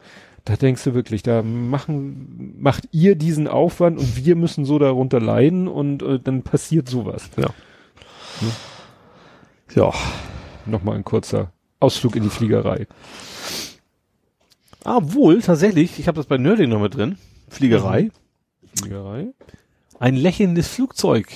da 0.50 0.56
denkst 0.56 0.84
du 0.84 0.96
wirklich, 0.96 1.22
da 1.22 1.44
machen, 1.44 2.56
macht 2.60 2.90
ihr 2.92 3.14
diesen 3.14 3.48
Aufwand 3.48 4.00
und 4.00 4.26
wir 4.26 4.36
müssen 4.36 4.66
so 4.66 4.80
darunter 4.80 5.20
leiden 5.20 5.68
und 5.68 6.02
äh, 6.02 6.20
dann 6.20 6.42
passiert 6.42 6.90
sowas. 6.90 7.30
Ja. 7.38 7.50
Hm? 8.40 8.52
Ja. 9.76 9.94
Nochmal 10.66 10.96
ein 10.96 11.04
kurzer 11.04 11.52
Ausflug 11.80 12.16
in 12.16 12.24
die 12.24 12.30
Fliegerei. 12.30 12.88
Ah, 14.84 15.00
wohl, 15.04 15.40
tatsächlich, 15.44 16.00
ich 16.00 16.08
habe 16.08 16.16
das 16.16 16.26
bei 16.26 16.40
Nerding 16.40 16.70
noch 16.70 16.82
mit 16.82 16.96
drin. 16.96 17.20
Fliegerei. 17.50 18.10
Fliegerei. 18.74 19.28
Ein 20.00 20.16
lächelndes 20.16 20.68
Flugzeug. 20.68 21.28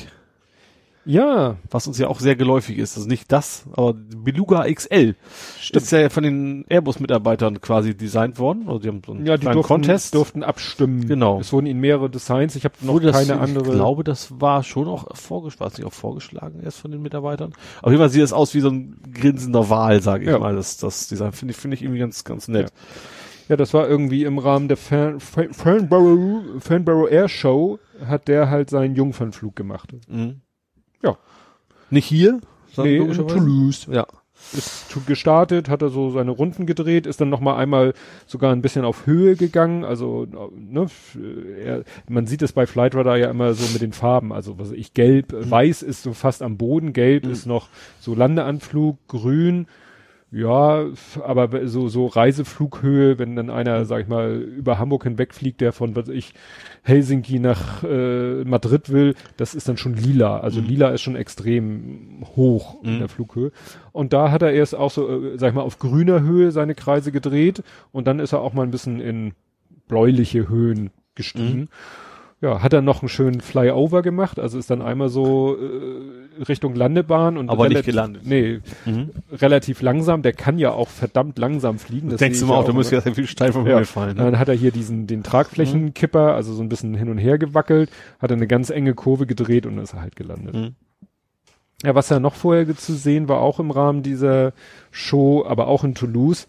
Ja. 1.06 1.58
Was 1.70 1.88
uns 1.88 1.98
ja 1.98 2.08
auch 2.08 2.20
sehr 2.20 2.36
geläufig 2.36 2.78
ist. 2.78 2.98
Also 2.98 3.08
nicht 3.08 3.32
das, 3.32 3.66
aber 3.74 3.94
Beluga 3.94 4.66
XL. 4.72 5.16
Stimmt. 5.60 5.84
Ist 5.84 5.92
ja 5.92 6.10
von 6.10 6.24
den 6.24 6.66
Airbus-Mitarbeitern 6.70 7.62
quasi 7.62 7.96
designt 7.96 8.40
worden. 8.40 8.64
Also 8.68 8.80
die 8.80 8.88
haben 8.88 9.02
so 9.06 9.14
einen 9.14 9.26
ja, 9.26 9.38
die 9.38 9.46
durften, 9.46 9.64
Contest. 9.64 10.16
durften 10.16 10.44
abstimmen. 10.44 11.08
Genau. 11.08 11.40
Es 11.40 11.52
wurden 11.52 11.66
ihnen 11.66 11.80
mehrere 11.80 12.10
Designs. 12.10 12.56
Ich 12.56 12.66
habe 12.66 12.76
noch 12.82 12.94
Wurde 12.94 13.12
keine 13.12 13.28
das, 13.28 13.40
andere. 13.40 13.66
Ich 13.66 13.72
glaube, 13.74 14.04
das 14.04 14.40
war 14.40 14.64
schon 14.64 14.88
auch 14.88 15.16
vorgeschlagen, 15.16 15.74
nicht 15.78 15.86
auch 15.86 15.94
vorgeschlagen 15.94 16.62
erst 16.64 16.80
von 16.80 16.92
den 16.92 17.02
Mitarbeitern. 17.02 17.54
Auf 17.82 17.92
jeden 17.92 18.00
Fall 18.00 18.10
sieht 18.10 18.24
es 18.24 18.34
aus 18.34 18.54
wie 18.54 18.62
so 18.62 18.70
ein 18.70 18.98
grinsender 19.14 19.70
Wal, 19.70 20.02
sage 20.02 20.24
ich 20.24 20.30
ja. 20.30 20.40
mal. 20.40 20.56
Das, 20.56 20.78
das 20.78 21.08
Design 21.08 21.32
finde 21.32 21.52
ich, 21.54 21.58
finde 21.58 21.76
ich 21.76 21.84
irgendwie 21.84 22.00
ganz, 22.00 22.24
ganz 22.24 22.48
nett. 22.48 22.70
Ja. 22.70 22.76
Ja, 23.50 23.58
das 23.58 23.74
war 23.74 23.90
irgendwie 23.90 24.24
im 24.24 24.38
Rahmen 24.38 24.70
der 24.70 24.78
Fan, 24.78 25.20
Fan, 25.20 25.54
Fanborough, 25.54 26.62
Fanborough 26.62 27.12
Air 27.12 27.28
Show 27.28 27.78
hat 28.06 28.28
der 28.28 28.50
halt 28.50 28.70
seinen 28.70 28.96
Jungfernflug 28.96 29.56
gemacht. 29.56 29.90
Mhm. 30.08 30.42
Ja. 31.04 31.18
Nicht 31.90 32.06
hier? 32.06 32.40
Nee, 32.78 32.98
in 32.98 33.28
Toulouse. 33.28 33.88
Ja. 33.92 34.08
Ist 34.52 34.88
gestartet, 35.06 35.70
hat 35.70 35.82
er 35.82 35.90
so 35.90 36.10
seine 36.12 36.32
Runden 36.32 36.66
gedreht, 36.66 37.08
ist 37.08 37.22
dann 37.22 37.30
nochmal 37.30 37.58
einmal 37.58 37.94
sogar 38.28 38.52
ein 38.52 38.62
bisschen 38.62 38.84
auf 38.84 39.06
Höhe 39.06 39.36
gegangen. 39.36 39.86
Also, 39.86 40.28
ne, 40.56 40.88
er, 41.64 41.84
man 42.10 42.28
sieht 42.28 42.42
es 42.42 42.52
bei 42.52 42.68
Flightradar 42.68 43.18
ja 43.18 43.30
immer 43.30 43.54
so 43.54 43.72
mit 43.72 43.82
den 43.82 43.94
Farben. 43.94 44.34
Also, 44.34 44.60
was 44.60 44.72
ich, 44.72 44.94
gelb, 44.94 45.32
mhm. 45.32 45.50
weiß 45.50 45.82
ist 45.82 46.04
so 46.04 46.14
fast 46.14 46.42
am 46.42 46.58
Boden, 46.58 46.94
gelb 46.94 47.26
mhm. 47.26 47.32
ist 47.32 47.46
noch 47.46 47.70
so 48.00 48.14
Landeanflug, 48.16 48.98
grün, 49.08 49.68
ja, 50.36 50.86
aber 51.24 51.68
so, 51.68 51.90
so 51.90 52.08
Reiseflughöhe, 52.08 53.20
wenn 53.20 53.36
dann 53.36 53.52
einer, 53.52 53.82
mhm. 53.82 53.86
sag 53.86 54.02
ich 54.02 54.08
mal, 54.08 54.42
über 54.42 54.80
Hamburg 54.80 55.04
hinwegfliegt, 55.04 55.62
der 55.62 55.74
von, 55.74 55.96
was 55.96 56.10
ich, 56.10 56.34
Helsinki 56.82 57.38
nach 57.38 57.84
äh, 57.84 58.44
Madrid 58.44 58.90
will, 58.90 59.14
das 59.38 59.54
ist 59.54 59.70
dann 59.70 59.78
schon 59.78 59.94
lila. 59.94 60.40
Also 60.40 60.60
mhm. 60.60 60.68
lila 60.68 60.90
ist 60.90 61.02
schon 61.02 61.16
extrem 61.16 62.26
hoch 62.36 62.82
mhm. 62.82 62.90
in 62.90 63.00
der 63.00 63.10
Flughöhe. 63.10 63.52
Und 63.92 64.12
da 64.12 64.32
hat 64.32 64.42
er 64.42 64.52
erst 64.54 64.74
auch 64.74 64.90
so, 64.90 65.08
äh, 65.08 65.38
sag 65.38 65.50
ich 65.50 65.56
mal, 65.56 65.62
auf 65.62 65.78
grüner 65.78 66.22
Höhe 66.22 66.52
seine 66.52 66.74
Kreise 66.74 67.12
gedreht 67.12 67.62
und 67.92 68.08
dann 68.08 68.18
ist 68.18 68.34
er 68.34 68.42
auch 68.42 68.54
mal 68.54 68.64
ein 68.64 68.72
bisschen 68.72 69.00
in 69.00 69.34
bläuliche 69.88 70.50
Höhen 70.50 70.90
gestiegen. 71.14 71.60
Mhm 71.60 71.70
ja, 72.44 72.62
hat 72.62 72.74
er 72.74 72.82
noch 72.82 73.02
einen 73.02 73.08
schönen 73.08 73.40
Flyover 73.40 74.02
gemacht, 74.02 74.38
also 74.38 74.60
ist 74.60 74.70
dann 74.70 74.82
einmal 74.82 75.08
so 75.08 75.56
äh, 75.56 76.44
Richtung 76.44 76.76
Landebahn 76.76 77.38
und 77.38 77.50
aber 77.50 77.70
nicht 77.70 77.86
gelandet. 77.86 78.24
Nee, 78.26 78.60
mhm. 78.86 79.12
relativ 79.32 79.82
langsam, 79.82 80.24
der 80.24 80.34
kann 80.34 80.60
ja 80.60 80.72
auch 80.72 80.90
verdammt 80.90 81.40
langsam 81.40 81.80
fliegen. 81.80 82.10
Das 82.10 82.20
denkst 82.20 82.42
du 82.42 82.48
mal 82.48 82.58
auch, 82.58 82.66
da 82.66 82.74
muss 82.74 82.92
ja 82.92 83.00
sehr 83.00 83.16
viel 83.16 83.28
steil 83.28 83.54
vom 83.54 83.64
ja. 83.66 83.70
Himmel 83.70 83.86
fallen. 83.86 84.18
Ne? 84.18 84.26
Dann 84.26 84.40
hat 84.40 84.50
er 84.50 84.56
hier 84.56 84.72
diesen 84.72 85.08
den 85.08 85.24
Tragflächenkipper, 85.24 86.32
mhm. 86.32 86.36
also 86.36 86.54
so 86.54 86.62
ein 86.62 86.68
bisschen 86.68 86.94
hin 86.96 87.08
und 87.08 87.18
her 87.18 87.38
gewackelt, 87.38 87.90
hat 88.20 88.30
er 88.30 88.36
eine 88.36 88.48
ganz 88.48 88.70
enge 88.70 88.94
Kurve 88.94 89.26
gedreht 89.26 89.66
und 89.66 89.78
ist 89.78 89.94
er 89.94 90.02
halt 90.02 90.18
gelandet. 90.18 90.54
Mhm. 90.54 90.76
Ja, 91.82 91.96
was 91.96 92.10
ja 92.10 92.20
noch 92.20 92.36
vorher 92.36 92.76
zu 92.76 92.94
sehen 92.94 93.30
war, 93.30 93.40
auch 93.40 93.62
im 93.62 93.72
Rahmen 93.72 94.04
dieser 94.04 94.52
Show, 94.92 95.46
aber 95.48 95.68
auch 95.68 95.86
in 95.86 95.96
Toulouse, 95.96 96.48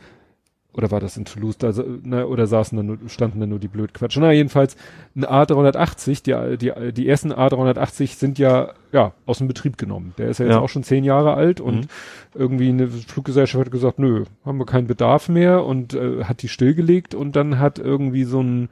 oder 0.75 0.91
war 0.91 1.01
das 1.01 1.17
in 1.17 1.25
Toulouse, 1.25 1.57
da, 1.57 1.73
ne, 2.03 2.27
oder 2.27 2.47
saßen 2.47 2.77
da 2.77 2.83
nur, 2.83 2.99
standen 3.07 3.41
da 3.41 3.47
nur 3.47 3.61
die 3.61 3.69
Blödquatsch. 3.69 4.17
Na, 4.19 4.33
jedenfalls, 4.33 4.77
ein 5.15 5.25
A380, 5.25 6.23
die, 6.25 6.59
die, 6.59 6.93
die 6.93 7.09
ersten 7.09 7.33
A380 7.33 8.17
sind 8.17 8.39
ja, 8.39 8.73
ja, 8.93 9.13
aus 9.25 9.39
dem 9.39 9.47
Betrieb 9.47 9.79
genommen. 9.79 10.15
Der 10.19 10.29
ist 10.29 10.39
ja 10.39 10.47
jetzt 10.47 10.55
ja. 10.55 10.61
auch 10.61 10.69
schon 10.69 10.83
zehn 10.83 11.05
Jahre 11.05 11.35
alt 11.35 11.61
und 11.61 11.83
mhm. 11.83 11.87
irgendwie 12.35 12.69
eine 12.69 12.89
Fluggesellschaft 12.89 13.67
hat 13.67 13.73
gesagt, 13.73 14.01
nö, 14.01 14.25
haben 14.45 14.59
wir 14.59 14.67
keinen 14.67 14.89
Bedarf 14.89 15.29
mehr 15.29 15.65
und 15.65 15.95
äh, 15.95 16.25
hat 16.25 16.43
die 16.43 16.49
stillgelegt 16.49 17.15
und 17.15 17.37
dann 17.37 17.61
hat 17.61 17.79
irgendwie 17.79 18.25
so 18.25 18.41
ein, 18.41 18.69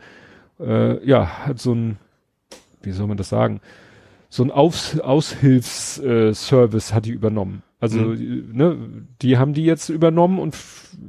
äh, 0.59 1.05
ja, 1.07 1.47
hat 1.47 1.61
so 1.61 1.73
ein, 1.73 1.99
wie 2.83 2.91
soll 2.91 3.07
man 3.07 3.17
das 3.17 3.29
sagen, 3.29 3.61
so 4.29 4.43
ein 4.43 4.51
Aus 4.51 4.99
Aushilfsservice 4.99 6.91
äh, 6.91 6.95
hat 6.95 7.07
die 7.07 7.13
übernommen. 7.13 7.63
Also, 7.83 7.99
mhm. 7.99 8.51
ne, 8.53 8.77
die 9.23 9.39
haben 9.39 9.55
die 9.55 9.65
jetzt 9.65 9.89
übernommen 9.89 10.39
und 10.39 10.57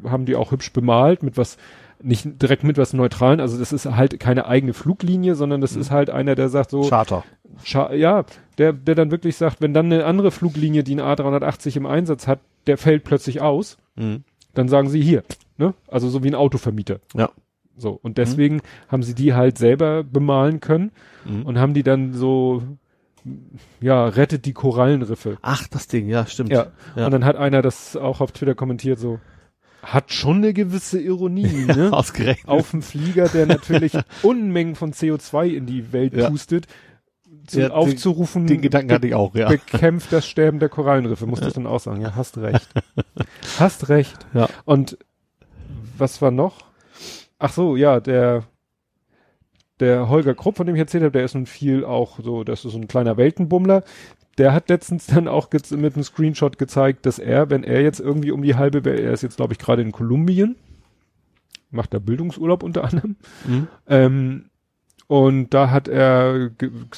haben 0.06 0.26
die 0.26 0.36
auch 0.36 0.52
hübsch 0.52 0.74
bemalt 0.74 1.22
mit 1.22 1.38
was, 1.38 1.58
nicht 2.02 2.42
direkt 2.42 2.64
mit 2.64 2.80
was 2.80 2.94
Neutralen. 2.94 3.40
Also, 3.40 3.60
das 3.60 3.72
ist 3.72 3.86
halt 3.86 4.20
keine 4.20 4.48
eigene 4.48 4.74
Fluglinie, 4.74 5.36
sondern 5.36 5.62
das 5.62 5.76
mhm. 5.76 5.82
ist 5.82 5.92
halt 5.92 6.10
einer, 6.10 6.34
der 6.34 6.50
sagt 6.50 6.72
so. 6.72 6.82
Charter. 6.82 7.24
Char 7.64 7.94
ja, 7.94 8.26
der, 8.58 8.74
der 8.74 8.96
dann 8.96 9.12
wirklich 9.12 9.36
sagt, 9.36 9.62
wenn 9.62 9.76
dann 9.76 9.86
eine 9.86 10.06
andere 10.06 10.32
Fluglinie, 10.32 10.84
die 10.84 10.96
ein 10.96 11.00
A380 11.00 11.78
im 11.78 11.86
Einsatz 11.86 12.26
hat, 12.26 12.40
der 12.66 12.80
fällt 12.80 13.04
plötzlich 13.04 13.40
aus, 13.40 13.78
mhm. 13.96 14.24
dann 14.56 14.68
sagen 14.68 14.90
sie 14.90 15.04
hier, 15.04 15.22
ne? 15.60 15.76
Also, 15.88 16.10
so 16.10 16.24
wie 16.24 16.30
ein 16.30 16.36
Autovermieter. 16.36 17.02
Ja. 17.14 17.30
So. 17.78 18.00
Und 18.02 18.18
deswegen 18.18 18.56
mhm. 18.56 18.62
haben 18.88 19.04
sie 19.04 19.14
die 19.14 19.36
halt 19.36 19.60
selber 19.60 20.04
bemalen 20.04 20.60
können 20.60 20.92
mhm. 21.24 21.44
und 21.44 21.60
haben 21.60 21.76
die 21.76 21.84
dann 21.84 22.14
so 22.14 22.64
ja, 23.80 24.06
rettet 24.08 24.46
die 24.46 24.54
Korallenriffe. 24.54 25.38
Ach, 25.42 25.68
das 25.68 25.88
Ding, 25.88 26.08
ja, 26.10 26.26
stimmt. 26.26 26.52
Ja. 26.52 26.68
ja. 26.96 27.06
Und 27.06 27.12
dann 27.12 27.26
hat 27.26 27.36
einer 27.36 27.62
das 27.62 27.96
auch 27.96 28.22
auf 28.22 28.32
Twitter 28.32 28.56
kommentiert, 28.56 29.00
so, 29.00 29.20
hat 29.82 30.12
schon 30.14 30.38
eine 30.38 30.54
gewisse 30.54 31.00
Ironie, 31.00 31.66
ne? 31.68 31.92
Ausgerechnet. 31.92 32.48
Auf 32.48 32.72
dem 32.72 32.82
Flieger, 32.82 33.28
der 33.30 33.46
natürlich 33.46 33.94
Unmengen 34.24 34.76
von 34.76 34.94
CO2 34.94 35.48
in 35.48 35.66
die 35.66 35.92
Welt 35.94 36.14
ja. 36.16 36.30
pustet, 36.30 36.68
zu, 37.48 37.60
Ja, 37.60 37.68
den- 37.70 37.72
aufzurufen, 37.74 38.48
Den 38.48 38.62
Gedanken 38.62 38.92
hatte 38.94 39.08
ich 39.08 39.16
auch, 39.16 39.36
ja. 39.36 39.50
bekämpft 39.50 40.14
das 40.14 40.26
Sterben 40.26 40.60
der 40.60 40.70
Korallenriffe, 40.70 41.26
muss 41.26 41.42
das 41.42 41.54
dann 41.54 41.68
auch 41.68 41.80
sagen. 41.82 42.02
Ja, 42.02 42.16
hast 42.16 42.38
recht. 42.40 42.70
hast 43.60 43.90
recht. 43.90 44.18
Ja. 44.34 44.48
Und 44.66 44.98
was 45.98 46.22
war 46.22 46.32
noch? 46.32 46.66
Ach 47.40 47.52
so, 47.52 47.76
ja, 47.76 48.00
der 48.00 48.44
der 49.84 50.10
Holger 50.10 50.34
Krupp, 50.34 50.58
von 50.58 50.66
dem 50.66 50.76
ich 50.76 50.80
erzählt 50.82 51.04
habe, 51.04 51.12
der 51.12 51.26
ist 51.26 51.36
nun 51.36 51.46
viel 51.46 51.86
auch 51.86 52.20
so, 52.20 52.44
das 52.44 52.66
ist 52.66 52.72
so 52.72 52.78
ein 52.78 52.88
kleiner 52.88 53.18
Weltenbummler. 53.18 53.84
Der 54.40 54.52
hat 54.54 54.70
letztens 54.70 55.06
dann 55.06 55.28
auch 55.28 55.50
mit 55.52 55.72
einem 55.72 56.04
Screenshot 56.04 56.58
gezeigt, 56.58 57.06
dass 57.06 57.20
er, 57.20 57.50
wenn 57.52 57.64
er 57.64 57.82
jetzt 57.82 58.00
irgendwie 58.00 58.32
um 58.32 58.42
die 58.42 58.56
halbe, 58.56 58.84
Welt- 58.86 59.00
er 59.00 59.14
ist 59.14 59.22
jetzt 59.22 59.38
glaube 59.38 59.54
ich 59.54 59.60
gerade 59.60 59.82
in 59.84 59.92
Kolumbien, 59.92 60.56
macht 61.70 61.94
da 61.94 62.00
Bildungsurlaub 62.00 62.64
unter 62.64 62.84
anderem, 62.84 63.16
Mhm. 63.48 63.68
ähm, 63.88 64.46
und 65.08 65.54
da 65.54 65.70
hat 65.70 65.88
er 65.88 66.50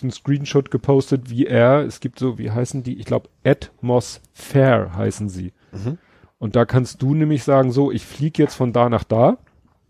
einen 0.02 0.12
Screenshot 0.12 0.70
gepostet, 0.72 1.30
wie 1.30 1.46
er, 1.48 1.82
es 1.86 2.00
gibt 2.00 2.20
so, 2.20 2.38
wie 2.38 2.52
heißen 2.52 2.84
die, 2.84 2.98
ich 3.00 3.06
glaube 3.06 3.30
Atmosphere 3.44 4.96
heißen 4.96 5.28
sie. 5.30 5.54
Mhm. 5.72 5.98
Und 6.38 6.56
da 6.56 6.66
kannst 6.66 7.02
du 7.02 7.14
nämlich 7.16 7.44
sagen, 7.44 7.72
so, 7.72 7.92
ich 7.92 8.06
fliege 8.06 8.44
jetzt 8.44 8.56
von 8.56 8.74
da 8.74 8.90
nach 8.90 9.04
da. 9.04 9.38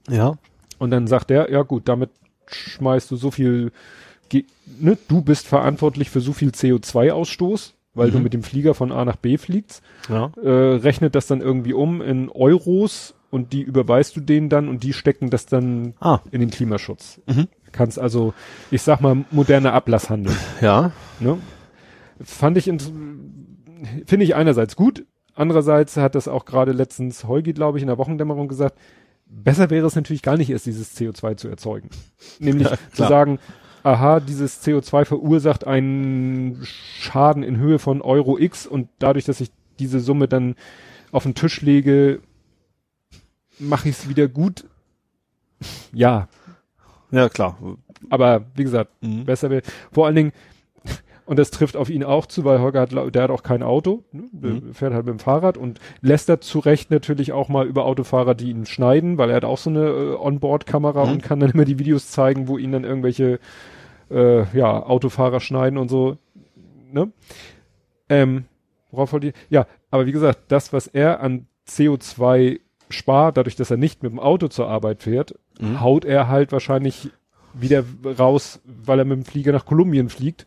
Ja. 0.09 0.35
Und 0.79 0.91
dann 0.91 1.07
sagt 1.07 1.29
er, 1.31 1.51
ja 1.51 1.63
gut, 1.63 1.87
damit 1.89 2.09
schmeißt 2.47 3.09
du 3.11 3.15
so 3.15 3.31
viel, 3.31 3.71
ne, 4.79 4.97
du 5.07 5.21
bist 5.21 5.47
verantwortlich 5.47 6.09
für 6.09 6.21
so 6.21 6.33
viel 6.33 6.49
CO2-Ausstoß, 6.49 7.73
weil 7.93 8.11
du 8.11 8.17
Mhm. 8.17 8.23
mit 8.23 8.33
dem 8.33 8.43
Flieger 8.43 8.73
von 8.73 8.91
A 8.91 9.05
nach 9.05 9.15
B 9.15 9.37
fliegst, 9.37 9.81
Ja. 10.09 10.31
äh, 10.41 10.49
rechnet 10.49 11.15
das 11.15 11.27
dann 11.27 11.41
irgendwie 11.41 11.73
um 11.73 12.01
in 12.01 12.29
Euros 12.29 13.13
und 13.31 13.53
die 13.53 13.61
überweist 13.61 14.15
du 14.15 14.21
denen 14.21 14.49
dann 14.49 14.67
und 14.67 14.83
die 14.83 14.93
stecken 14.93 15.29
das 15.29 15.45
dann 15.45 15.93
Ah. 15.99 16.19
in 16.31 16.39
den 16.41 16.49
Klimaschutz. 16.49 17.21
Mhm. 17.27 17.47
Kannst 17.71 17.99
also, 17.99 18.33
ich 18.71 18.81
sag 18.81 19.01
mal, 19.01 19.25
moderner 19.31 19.73
Ablasshandel. 19.73 20.33
Ja. 20.61 20.91
Ne? 21.19 21.37
Fand 22.23 22.57
ich, 22.57 22.65
finde 22.65 24.23
ich 24.25 24.35
einerseits 24.35 24.75
gut, 24.75 25.05
andererseits 25.35 25.97
hat 25.97 26.15
das 26.15 26.27
auch 26.29 26.45
gerade 26.45 26.71
letztens 26.71 27.25
Heugi, 27.25 27.51
glaube 27.53 27.77
ich, 27.77 27.81
in 27.81 27.87
der 27.87 27.97
Wochendämmerung 27.97 28.47
gesagt, 28.47 28.77
besser 29.25 29.69
wäre 29.69 29.85
es 29.87 29.95
natürlich 29.95 30.21
gar 30.21 30.37
nicht 30.37 30.49
erst, 30.49 30.65
dieses 30.65 30.95
CO2 30.97 31.35
zu 31.37 31.47
erzeugen. 31.47 31.89
Nämlich 32.39 32.69
Ja, 32.69 32.77
zu 32.93 33.03
sagen, 33.03 33.39
aha, 33.83 34.19
dieses 34.19 34.63
CO2 34.65 35.05
verursacht 35.05 35.65
einen 35.67 36.63
Schaden 36.99 37.43
in 37.43 37.57
Höhe 37.57 37.79
von 37.79 38.01
Euro 38.01 38.37
X 38.39 38.65
und 38.67 38.89
dadurch, 38.99 39.25
dass 39.25 39.41
ich 39.41 39.51
diese 39.79 39.99
Summe 39.99 40.27
dann 40.27 40.55
auf 41.11 41.23
den 41.23 41.35
Tisch 41.35 41.61
lege, 41.61 42.21
mache 43.59 43.89
ich 43.89 43.97
es 43.97 44.09
wieder 44.09 44.27
gut. 44.27 44.65
Ja, 45.93 46.27
Ja, 47.11 47.29
klar. 47.29 47.57
aber 48.09 48.45
wie 48.55 48.63
gesagt, 48.63 48.91
Mhm. 49.01 49.25
besser 49.25 49.49
wäre. 49.49 49.61
Vor 49.91 50.05
allen 50.05 50.15
Dingen, 50.15 50.31
und 51.25 51.39
das 51.39 51.49
trifft 51.51 51.75
auf 51.75 51.89
ihn 51.89 52.03
auch 52.03 52.25
zu, 52.27 52.43
weil 52.45 52.59
Holger 52.59 52.81
hat, 52.81 52.91
der 53.15 53.23
hat 53.23 53.31
auch 53.31 53.43
kein 53.43 53.63
Auto, 53.63 54.03
ne? 54.11 54.23
Mhm. 54.31 54.73
fährt 54.73 54.93
halt 54.93 55.05
mit 55.05 55.13
dem 55.15 55.19
Fahrrad 55.19 55.57
und 55.57 55.79
lästert 56.01 56.43
zu 56.43 56.59
Recht 56.59 56.91
natürlich 56.91 57.31
auch 57.31 57.49
mal 57.49 57.65
über 57.65 57.85
Autofahrer, 57.85 58.35
die 58.35 58.49
ihn 58.51 58.65
schneiden, 58.65 59.17
weil 59.17 59.29
er 59.31 59.37
hat 59.37 59.45
auch 59.45 59.57
so 59.57 59.69
eine 59.69 59.85
äh, 59.87 60.15
Onboard-Kamera 60.15 61.05
Mhm. 61.05 61.11
und 61.11 61.23
kann 61.23 61.39
dann 61.39 61.51
immer 61.51 61.65
die 61.65 61.79
Videos 61.79 62.11
zeigen, 62.11 62.47
wo 62.47 62.57
ihn 62.57 62.71
dann 62.71 62.83
irgendwelche 62.83 63.39
äh, 64.11 64.43
ja, 64.57 64.83
Autofahrer 64.85 65.39
schneiden 65.39 65.79
und 65.79 65.89
so. 65.89 66.17
Ne? 66.91 67.11
Ähm, 68.09 68.45
worauf 68.91 69.11
wollte 69.13 69.27
ich? 69.29 69.33
Ja, 69.49 69.65
aber 69.89 70.05
wie 70.05 70.11
gesagt, 70.11 70.39
das, 70.49 70.71
was 70.73 70.85
er 70.87 71.21
an 71.21 71.47
CO2 71.67 72.59
spart, 72.89 73.37
dadurch, 73.37 73.55
dass 73.55 73.71
er 73.71 73.77
nicht 73.77 74.03
mit 74.03 74.11
dem 74.11 74.19
Auto 74.19 74.47
zur 74.47 74.67
Arbeit 74.67 75.01
fährt, 75.01 75.35
Mhm. 75.59 75.81
haut 75.81 76.05
er 76.05 76.27
halt 76.27 76.51
wahrscheinlich 76.51 77.09
wieder 77.53 77.83
raus, 78.19 78.59
weil 78.65 78.99
er 78.99 79.05
mit 79.05 79.17
dem 79.17 79.25
Flieger 79.25 79.53
nach 79.53 79.65
Kolumbien 79.65 80.09
fliegt, 80.09 80.45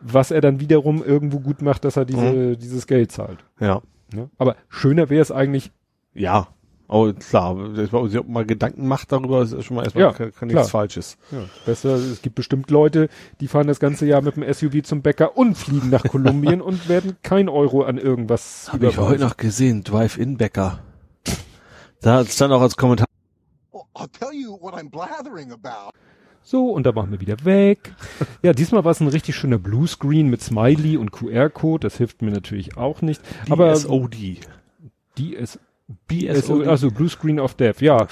was 0.00 0.30
er 0.30 0.40
dann 0.40 0.60
wiederum 0.60 1.02
irgendwo 1.02 1.40
gut 1.40 1.62
macht, 1.62 1.84
dass 1.84 1.96
er 1.96 2.04
diese, 2.04 2.56
dieses 2.56 2.86
Geld 2.86 3.12
zahlt. 3.12 3.38
Ja. 3.60 3.82
Ne? 4.12 4.30
Aber 4.38 4.56
schöner 4.68 5.10
wäre 5.10 5.22
es 5.22 5.30
eigentlich, 5.32 5.72
Ja. 6.14 6.48
Oh, 6.88 7.12
klar. 7.12 7.54
Man 7.54 7.74
sich 7.74 7.92
auch 7.92 8.26
mal 8.28 8.46
Gedanken 8.46 8.86
macht 8.86 9.10
darüber, 9.10 9.42
ist 9.42 9.64
schon 9.64 9.76
mal 9.76 9.82
erstmal 9.82 10.04
Ja, 10.04 10.12
kein 10.12 10.30
klar. 10.30 10.46
nichts 10.46 10.70
Falsches. 10.70 11.16
ja, 11.32 11.40
besser, 11.64 11.94
es 11.96 12.22
gibt 12.22 12.36
bestimmt 12.36 12.70
Leute, 12.70 13.08
die 13.40 13.48
fahren 13.48 13.66
das 13.66 13.80
ganze 13.80 14.06
Jahr 14.06 14.22
mit 14.22 14.36
dem 14.36 14.44
SUV 14.54 14.82
zum 14.84 15.02
Bäcker 15.02 15.36
und 15.36 15.56
fliegen 15.58 15.90
nach 15.90 16.04
Kolumbien 16.04 16.60
und 16.60 16.88
werden 16.88 17.16
kein 17.24 17.48
Euro 17.48 17.82
an 17.82 17.98
irgendwas 17.98 18.72
Habe 18.72 18.86
ich 18.86 18.98
heute 18.98 19.20
noch 19.20 19.36
gesehen, 19.36 19.82
Drive-In-Bäcker. 19.82 20.78
Da 22.02 22.24
stand 22.24 22.52
auch 22.52 22.60
als 22.62 22.76
Kommentar. 22.76 23.06
Well, 23.72 23.82
I'll 23.94 24.08
tell 24.16 24.32
you 24.32 24.56
what 24.60 24.74
I'm 24.74 24.88
blathering 24.88 25.50
about. 25.50 25.90
So, 26.48 26.70
und 26.70 26.86
da 26.86 26.94
waren 26.94 27.10
wir 27.10 27.20
wieder 27.20 27.44
weg. 27.44 27.92
Ja, 28.40 28.52
diesmal 28.52 28.84
war 28.84 28.92
es 28.92 29.00
ein 29.00 29.08
richtig 29.08 29.34
schöner 29.34 29.58
Bluescreen 29.58 30.28
mit 30.28 30.40
Smiley 30.42 30.96
und 30.96 31.10
QR-Code. 31.10 31.80
Das 31.84 31.96
hilft 31.96 32.22
mir 32.22 32.30
natürlich 32.30 32.76
auch 32.76 33.02
nicht. 33.02 33.20
Aber 33.50 33.72
BSOD. 33.72 34.14
die 35.18 35.34
ist 35.34 35.58
BSOD. 36.06 36.68
also 36.68 36.92
Bluescreen 36.92 37.40
of 37.40 37.54
Death, 37.54 37.80
ja. 37.80 38.06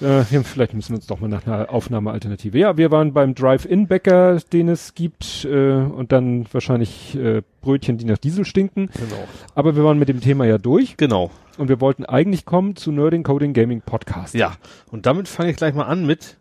Äh, 0.00 0.22
vielleicht 0.24 0.72
müssen 0.72 0.92
wir 0.92 0.96
uns 0.96 1.06
doch 1.06 1.20
mal 1.20 1.28
nach 1.28 1.46
einer 1.46 1.68
Aufnahmealternative. 1.70 2.58
Ja, 2.58 2.78
wir 2.78 2.90
waren 2.90 3.12
beim 3.12 3.34
Drive-In-Bäcker, 3.34 4.38
den 4.54 4.70
es 4.70 4.94
gibt, 4.94 5.44
äh, 5.44 5.74
und 5.74 6.12
dann 6.12 6.46
wahrscheinlich 6.52 7.14
äh, 7.14 7.42
Brötchen, 7.60 7.98
die 7.98 8.06
nach 8.06 8.16
Diesel 8.16 8.46
stinken. 8.46 8.88
Genau. 8.94 9.28
Aber 9.54 9.76
wir 9.76 9.84
waren 9.84 9.98
mit 9.98 10.08
dem 10.08 10.22
Thema 10.22 10.46
ja 10.46 10.56
durch 10.56 10.96
Genau. 10.96 11.30
und 11.58 11.68
wir 11.68 11.82
wollten 11.82 12.06
eigentlich 12.06 12.46
kommen 12.46 12.74
zu 12.74 12.90
Nerding 12.90 13.22
Coding 13.22 13.52
Gaming 13.52 13.82
Podcast. 13.82 14.34
Ja. 14.34 14.54
Und 14.90 15.04
damit 15.04 15.28
fange 15.28 15.50
ich 15.50 15.58
gleich 15.58 15.74
mal 15.74 15.84
an 15.84 16.06
mit 16.06 16.38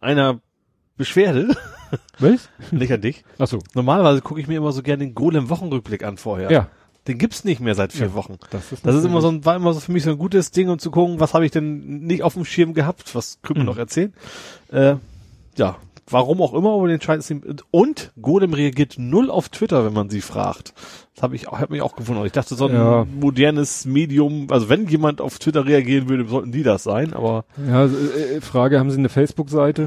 einer 0.00 0.40
Beschwerde. 0.96 1.48
Was? 2.18 2.48
Nicht 2.70 2.92
an 2.92 3.00
dich. 3.00 3.24
Ach 3.38 3.46
so. 3.46 3.58
Normalerweise 3.74 4.20
gucke 4.20 4.40
ich 4.40 4.48
mir 4.48 4.56
immer 4.58 4.72
so 4.72 4.82
gerne 4.82 5.04
den 5.04 5.14
Golem-Wochenrückblick 5.14 6.04
an 6.04 6.16
vorher. 6.16 6.50
Ja. 6.50 6.68
Den 7.08 7.18
gibt's 7.18 7.42
nicht 7.42 7.60
mehr 7.60 7.74
seit 7.74 7.92
vier 7.92 8.06
Ja. 8.06 8.14
Wochen. 8.14 8.38
Das 8.50 8.70
ist, 8.70 8.86
Das 8.86 8.94
ist 8.94 9.04
immer 9.04 9.20
so 9.20 9.28
ein, 9.28 9.44
war 9.44 9.56
immer 9.56 9.72
so 9.74 9.80
für 9.80 9.90
mich 9.90 10.04
so 10.04 10.10
ein 10.10 10.18
gutes 10.18 10.52
Ding, 10.52 10.68
um 10.68 10.78
zu 10.78 10.92
gucken, 10.92 11.18
was 11.18 11.34
habe 11.34 11.44
ich 11.44 11.50
denn 11.50 12.04
nicht 12.06 12.22
auf 12.22 12.34
dem 12.34 12.44
Schirm 12.44 12.74
gehabt, 12.74 13.14
was 13.16 13.40
können 13.42 13.56
wir 13.58 13.62
Mhm. 13.64 13.70
noch 13.70 13.78
erzählen. 13.78 14.12
Äh, 14.70 14.94
ja, 15.56 15.76
warum 16.08 16.40
auch 16.40 16.54
immer, 16.54 16.74
aber 16.74 16.86
den 16.86 17.00
scheint 17.00 17.28
es. 17.28 17.34
Und 17.72 18.12
Golem 18.22 18.54
reagiert 18.54 18.94
null 18.98 19.30
auf 19.32 19.48
Twitter, 19.48 19.84
wenn 19.84 19.92
man 19.92 20.10
sie 20.10 20.20
fragt. 20.20 20.74
Das 21.16 21.24
habe 21.24 21.34
ich 21.34 21.48
auch, 21.48 21.58
hab 21.58 21.70
mich 21.70 21.82
auch 21.82 21.96
gewundert. 21.96 22.24
Ich 22.26 22.32
dachte, 22.32 22.54
so 22.54 22.68
ein 22.68 22.74
Ja. 22.74 23.04
modernes 23.18 23.84
Medium, 23.84 24.46
also 24.50 24.68
wenn 24.68 24.86
jemand 24.86 25.20
auf 25.20 25.40
Twitter 25.40 25.66
reagieren 25.66 26.08
würde, 26.08 26.24
sollten 26.28 26.52
die 26.52 26.62
das 26.62 26.84
sein, 26.84 27.14
aber 27.14 27.44
Ja, 27.66 27.80
also, 27.80 27.96
äh, 27.96 28.40
Frage, 28.40 28.78
haben 28.78 28.92
Sie 28.92 28.98
eine 28.98 29.08
Facebook-Seite? 29.08 29.86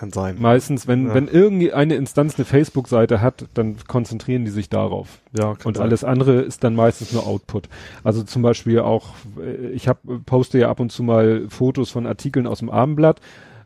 Kann 0.00 0.12
sein. 0.12 0.36
Meistens, 0.40 0.88
wenn, 0.88 1.08
Ja. 1.08 1.14
wenn 1.14 1.28
irgendeine 1.28 1.94
Instanz 1.94 2.36
eine 2.38 2.46
Facebook-Seite 2.46 3.20
hat, 3.20 3.44
dann 3.54 3.76
konzentrieren 3.86 4.44
die 4.46 4.50
sich 4.50 4.70
darauf. 4.70 5.18
Ja, 5.38 5.54
kann 5.54 5.66
Und 5.66 5.76
sein. 5.76 5.84
alles 5.86 6.04
andere 6.04 6.40
ist 6.40 6.64
dann 6.64 6.74
meistens 6.74 7.12
nur 7.12 7.26
Output. 7.26 7.68
Also 8.02 8.22
zum 8.22 8.40
Beispiel 8.40 8.80
auch, 8.80 9.10
äh, 9.38 9.68
ich 9.72 9.88
hab, 9.88 10.00
poste 10.24 10.58
ja 10.58 10.70
ab 10.70 10.80
und 10.80 10.90
zu 10.90 11.02
mal 11.02 11.46
Fotos 11.50 11.90
von 11.90 12.06
Artikeln 12.06 12.46
aus 12.46 12.60
dem 12.60 12.70
Abendblatt. 12.70 13.20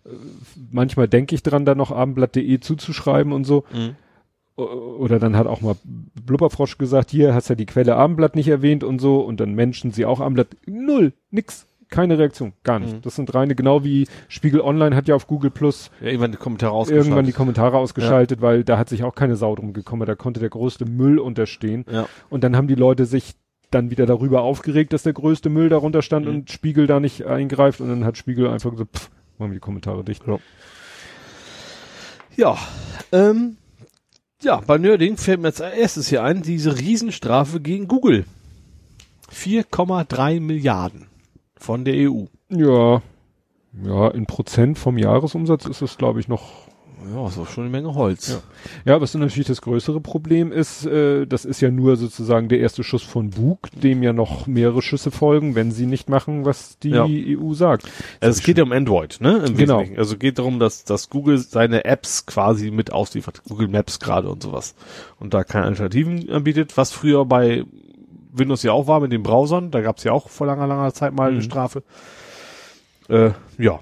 Äh, 0.04 0.08
Manchmal 0.72 1.06
denke 1.08 1.34
ich 1.36 1.42
dran, 1.44 1.64
da 1.64 1.74
noch 1.76 1.92
abendblatt.de 1.92 2.58
zuzuschreiben 2.60 3.32
und 3.32 3.44
so. 3.44 3.64
Mhm. 3.72 3.94
Oder 4.56 5.18
dann 5.18 5.36
hat 5.36 5.46
auch 5.48 5.60
mal 5.62 5.74
Blubberfrosch 5.84 6.78
gesagt, 6.78 7.10
hier 7.10 7.34
hast 7.34 7.48
ja 7.48 7.54
die 7.56 7.66
Quelle 7.66 7.96
Abendblatt 7.96 8.36
nicht 8.36 8.48
erwähnt 8.48 8.84
und 8.84 9.00
so. 9.00 9.20
Und 9.20 9.40
dann 9.40 9.54
Menschen 9.54 9.90
sie 9.92 10.04
auch 10.04 10.20
Abendblatt. 10.20 10.48
Null, 10.66 11.12
nix, 11.30 11.66
keine 11.88 12.18
Reaktion, 12.18 12.52
gar 12.62 12.78
nicht. 12.78 12.94
Mhm. 12.94 13.02
Das 13.02 13.16
sind 13.16 13.34
reine, 13.34 13.54
genau 13.54 13.84
wie 13.84 14.06
Spiegel 14.28 14.60
Online 14.60 14.94
hat 14.96 15.08
ja 15.08 15.14
auf 15.14 15.26
Google 15.26 15.50
Plus 15.50 15.90
Ja, 16.00 16.06
irgendwann 16.08 16.32
die 16.32 16.38
Kommentare 16.38 16.72
ausgeschaltet. 16.72 17.06
irgendwann 17.06 17.26
die 17.26 17.32
Kommentare 17.32 17.76
ausgeschaltet, 17.78 18.40
weil 18.40 18.64
da 18.64 18.78
hat 18.78 18.88
sich 18.88 19.04
auch 19.04 19.14
keine 19.14 19.36
Sau 19.36 19.54
drum 19.54 19.72
gekommen. 19.72 20.06
Da 20.06 20.14
konnte 20.14 20.40
der 20.40 20.48
größte 20.50 20.84
Müll 20.84 21.18
unterstehen. 21.18 21.84
Ja. 21.90 22.06
Und 22.30 22.44
dann 22.44 22.56
haben 22.56 22.68
die 22.68 22.74
Leute 22.74 23.06
sich 23.06 23.34
dann 23.70 23.90
wieder 23.90 24.06
darüber 24.06 24.42
aufgeregt, 24.42 24.92
dass 24.92 25.02
der 25.02 25.12
größte 25.14 25.48
Müll 25.50 25.68
darunter 25.68 26.02
stand 26.02 26.26
Mhm. 26.26 26.32
und 26.34 26.50
Spiegel 26.50 26.86
da 26.86 27.00
nicht 27.00 27.26
eingreift. 27.26 27.80
Und 27.80 27.88
dann 27.88 28.04
hat 28.04 28.16
Spiegel 28.16 28.48
einfach 28.48 28.70
gesagt, 28.70 28.96
pff, 28.96 29.10
machen 29.38 29.50
wir 29.50 29.56
die 29.56 29.60
Kommentare 29.60 30.04
dicht. 30.04 30.22
Ja. 30.26 30.38
Ja, 32.36 32.58
ähm, 33.12 33.56
ja, 34.42 34.60
bei 34.66 34.78
Nerding 34.78 35.16
fällt 35.16 35.40
mir 35.40 35.48
als 35.48 35.60
erstes 35.60 36.08
hier 36.08 36.22
ein, 36.24 36.42
diese 36.42 36.78
Riesenstrafe 36.78 37.60
gegen 37.60 37.86
Google. 37.88 38.24
4,3 39.32 40.40
Milliarden 40.40 41.06
von 41.64 41.84
der 41.84 41.94
EU. 42.10 42.24
Ja, 42.50 43.02
ja, 43.84 44.08
in 44.10 44.26
Prozent 44.26 44.78
vom 44.78 44.98
Jahresumsatz 44.98 45.66
ist 45.66 45.82
es, 45.82 45.96
glaube 45.98 46.20
ich, 46.20 46.28
noch. 46.28 46.42
Ja, 47.12 47.26
ist 47.26 47.36
auch 47.38 47.48
schon 47.48 47.64
eine 47.64 47.70
Menge 47.70 47.94
Holz. 47.94 48.28
Ja. 48.86 48.92
Ja, 48.94 49.00
was 49.00 49.12
dann 49.12 49.20
natürlich 49.20 49.48
das 49.48 49.60
größere 49.60 50.00
Problem 50.00 50.52
ist, 50.52 50.86
äh, 50.86 51.26
das 51.26 51.44
ist 51.44 51.60
ja 51.60 51.70
nur 51.70 51.96
sozusagen 51.96 52.48
der 52.48 52.60
erste 52.60 52.82
Schuss 52.82 53.02
von 53.02 53.28
Bug, 53.30 53.58
dem 53.82 54.02
ja 54.02 54.14
noch 54.14 54.46
mehrere 54.46 54.80
Schüsse 54.80 55.10
folgen, 55.10 55.54
wenn 55.54 55.70
sie 55.70 55.84
nicht 55.84 56.08
machen, 56.08 56.46
was 56.46 56.78
die 56.78 56.90
Ja. 56.90 57.04
EU 57.06 57.52
sagt. 57.52 57.84
Also 58.20 58.38
es 58.38 58.42
geht 58.44 58.56
ja 58.56 58.64
um 58.64 58.72
Android, 58.72 59.18
ne? 59.20 59.42
Im 59.46 59.54
Genau. 59.56 59.80
Wesentlichen. 59.80 59.98
Also 59.98 60.16
geht 60.16 60.38
darum, 60.38 60.58
dass, 60.58 60.84
dass 60.84 61.10
Google 61.10 61.36
seine 61.36 61.84
Apps 61.84 62.24
quasi 62.24 62.70
mit 62.70 62.90
ausliefert. 62.92 63.42
Google 63.46 63.68
Maps 63.68 64.00
gerade 64.00 64.30
und 64.30 64.42
sowas. 64.42 64.74
Und 65.20 65.34
da 65.34 65.44
keine 65.44 65.66
Alternativen 65.66 66.30
anbietet, 66.30 66.76
was 66.78 66.92
früher 66.92 67.26
bei 67.26 67.64
Windows 68.36 68.62
ja 68.62 68.72
auch 68.72 68.86
war 68.86 69.00
mit 69.00 69.12
den 69.12 69.22
Browsern. 69.22 69.70
Da 69.70 69.80
gab 69.80 69.98
es 69.98 70.04
ja 70.04 70.12
auch 70.12 70.28
vor 70.28 70.46
langer, 70.46 70.66
langer 70.66 70.92
Zeit 70.92 71.14
mal 71.14 71.28
eine 71.28 71.36
Mhm. 71.38 71.42
Strafe. 71.42 71.82
Äh, 73.08 73.30
ja. 73.58 73.80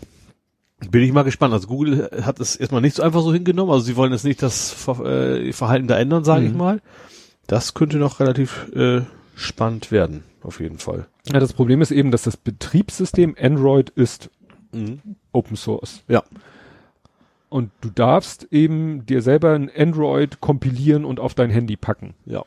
Bin 0.91 1.03
ich 1.03 1.13
mal 1.13 1.23
gespannt. 1.23 1.55
Also 1.55 1.69
Google 1.69 2.11
hat 2.25 2.41
es 2.41 2.57
erstmal 2.57 2.81
nicht 2.81 2.97
so 2.97 3.03
einfach 3.03 3.23
so 3.23 3.33
hingenommen. 3.33 3.73
Also 3.73 3.85
sie 3.87 3.97
wollen 3.97 4.13
jetzt 4.13 4.25
nicht 4.25 4.43
das 4.43 4.71
Ver 4.71 4.99
äh, 5.05 5.53
Verhalten 5.53 5.87
da 5.87 5.99
ändern, 5.99 6.25
sage 6.25 6.43
Mhm. 6.43 6.47
ich 6.49 6.55
mal. 6.55 6.81
Das 7.47 7.75
könnte 7.75 7.99
noch 7.99 8.21
relativ 8.21 8.71
äh, 8.75 9.03
spannend 9.37 9.91
werden, 9.93 10.25
auf 10.43 10.61
jeden 10.61 10.79
Fall. 10.79 11.07
Ja, 11.33 11.39
das 11.41 11.53
Problem 11.53 11.81
ist 11.83 11.91
eben, 11.93 12.11
dass 12.11 12.23
das 12.23 12.37
Betriebssystem 12.37 13.37
Android 13.41 13.91
ist 13.91 14.31
Mhm. 14.73 15.01
Open 15.33 15.57
Source. 15.57 16.03
Ja. 16.09 16.23
Und 17.51 17.71
du 17.83 17.91
darfst 17.91 18.49
eben 18.51 19.05
dir 19.05 19.21
selber 19.21 19.53
ein 19.53 19.71
Android 19.77 20.41
kompilieren 20.41 21.05
und 21.05 21.21
auf 21.21 21.35
dein 21.35 21.51
Handy 21.51 21.77
packen. 21.77 22.15
Ja. 22.25 22.43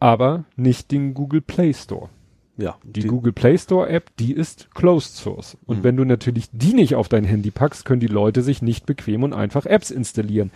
Aber 0.00 0.44
nicht 0.56 0.90
den 0.90 1.14
Google 1.14 1.40
Play 1.42 1.72
Store. 1.72 2.08
Ja. 2.56 2.76
Die, 2.82 3.02
Google 3.04 3.32
Play 3.32 3.56
Store 3.56 3.88
App, 3.88 4.10
die 4.18 4.32
ist 4.34 4.68
Closed 4.74 5.14
Source. 5.16 5.56
Und 5.66 5.78
Mhm. 5.78 5.84
wenn 5.84 5.96
du 5.96 6.04
natürlich 6.04 6.48
die 6.52 6.74
nicht 6.74 6.94
auf 6.94 7.08
dein 7.08 7.24
Handy 7.24 7.50
packst, 7.50 7.86
können 7.86 8.00
die 8.00 8.06
Leute 8.06 8.42
sich 8.42 8.60
nicht 8.60 8.84
bequem 8.84 9.22
und 9.22 9.32
einfach 9.32 9.64
Apps 9.64 9.90
installieren. 9.90 10.50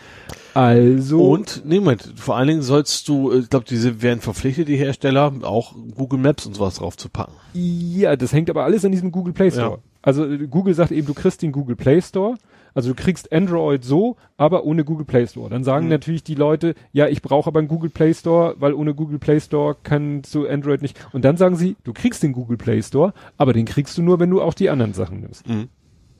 Also. 0.52 1.30
Und, 1.30 1.62
nee, 1.64 1.78
Moment, 1.80 2.12
vor 2.16 2.36
allen 2.36 2.48
Dingen 2.48 2.62
sollst 2.62 3.08
du, 3.08 3.30
äh, 3.32 3.38
ich 3.38 3.48
glaube, 3.50 3.64
diese 3.68 4.02
werden 4.02 4.20
verpflichtet, 4.20 4.68
die 4.68 4.76
Hersteller, 4.76 5.32
auch 5.42 5.74
Google 5.96 6.18
Maps 6.20 6.44
und 6.44 6.54
sowas 6.54 6.74
drauf 6.76 6.96
zu 6.96 7.08
packen. 7.08 7.32
Ja, 7.54 8.16
das 8.16 8.32
hängt 8.34 8.50
aber 8.50 8.64
alles 8.64 8.84
an 8.84 8.92
diesem 8.92 9.10
Google 9.10 9.32
Play 9.32 9.50
Store. 9.50 9.70
Ja. 9.70 9.78
Also 10.02 10.26
äh, 10.26 10.46
Google 10.46 10.74
sagt 10.74 10.90
eben, 10.92 11.06
du 11.06 11.14
kriegst 11.14 11.40
den 11.40 11.52
Google 11.52 11.76
Play 11.76 12.02
Store. 12.02 12.34
Also 12.74 12.90
du 12.92 12.94
kriegst 13.00 13.32
Android 13.32 13.84
so, 13.84 14.16
aber 14.36 14.64
ohne 14.64 14.84
Google 14.84 15.06
Play 15.06 15.26
Store. 15.26 15.48
Dann 15.48 15.62
sagen 15.64 15.84
Mhm. 15.86 15.90
natürlich 15.92 16.24
die 16.24 16.34
Leute, 16.34 16.74
ja, 16.92 17.06
ich 17.08 17.22
brauche 17.22 17.46
aber 17.48 17.60
einen 17.60 17.68
Google 17.68 17.90
Play 17.90 18.12
Store, 18.14 18.56
weil 18.58 18.74
ohne 18.74 18.94
Google 18.94 19.18
Play 19.18 19.40
Store 19.40 19.76
kannst 19.82 20.34
du 20.34 20.46
Android 20.48 20.82
nicht. 20.82 20.98
Und 21.12 21.24
dann 21.24 21.36
sagen 21.36 21.56
sie, 21.56 21.76
du 21.84 21.92
kriegst 21.92 22.22
den 22.22 22.32
Google 22.32 22.56
Play 22.56 22.82
Store, 22.82 23.12
aber 23.36 23.52
den 23.52 23.64
kriegst 23.64 23.96
du 23.96 24.02
nur, 24.02 24.18
wenn 24.20 24.30
du 24.30 24.42
auch 24.42 24.54
die 24.54 24.70
anderen 24.70 24.92
Sachen 24.92 25.20
nimmst. 25.20 25.48
Mhm. 25.48 25.68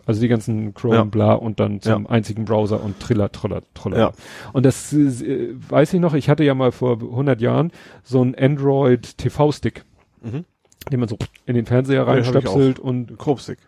Also 0.07 0.21
die 0.21 0.29
ganzen 0.29 0.75
Chrome, 0.75 0.97
Ja. 0.97 1.05
bla 1.05 1.33
und 1.33 1.59
dann 1.61 1.81
zum 1.81 2.05
Ja. 2.05 2.11
einzigen 2.11 2.45
Browser 2.45 2.83
und 2.85 3.01
Triller, 3.01 3.33
Troller, 3.33 3.63
Troller. 3.73 3.99
Ja. 3.99 4.13
Und 4.53 4.67
das 4.67 4.93
äh, 4.93 5.55
weiß 5.69 5.95
ich 5.95 6.01
noch, 6.01 6.13
ich 6.15 6.29
hatte 6.29 6.45
ja 6.45 6.55
mal 6.55 6.73
vor 6.73 7.01
100 7.01 7.41
Jahren 7.41 7.73
so 8.03 8.21
einen 8.21 8.35
Android 8.35 9.17
TV-Stick, 9.19 9.85
Mhm. 10.23 10.45
den 10.93 11.01
man 11.01 11.09
so 11.09 11.17
in 11.47 11.55
den 11.55 11.65
Fernseher 11.67 12.03
ich 12.03 12.09
reinstöpselt 12.09 12.79
und 12.79 13.19
Chromestick. 13.19 13.59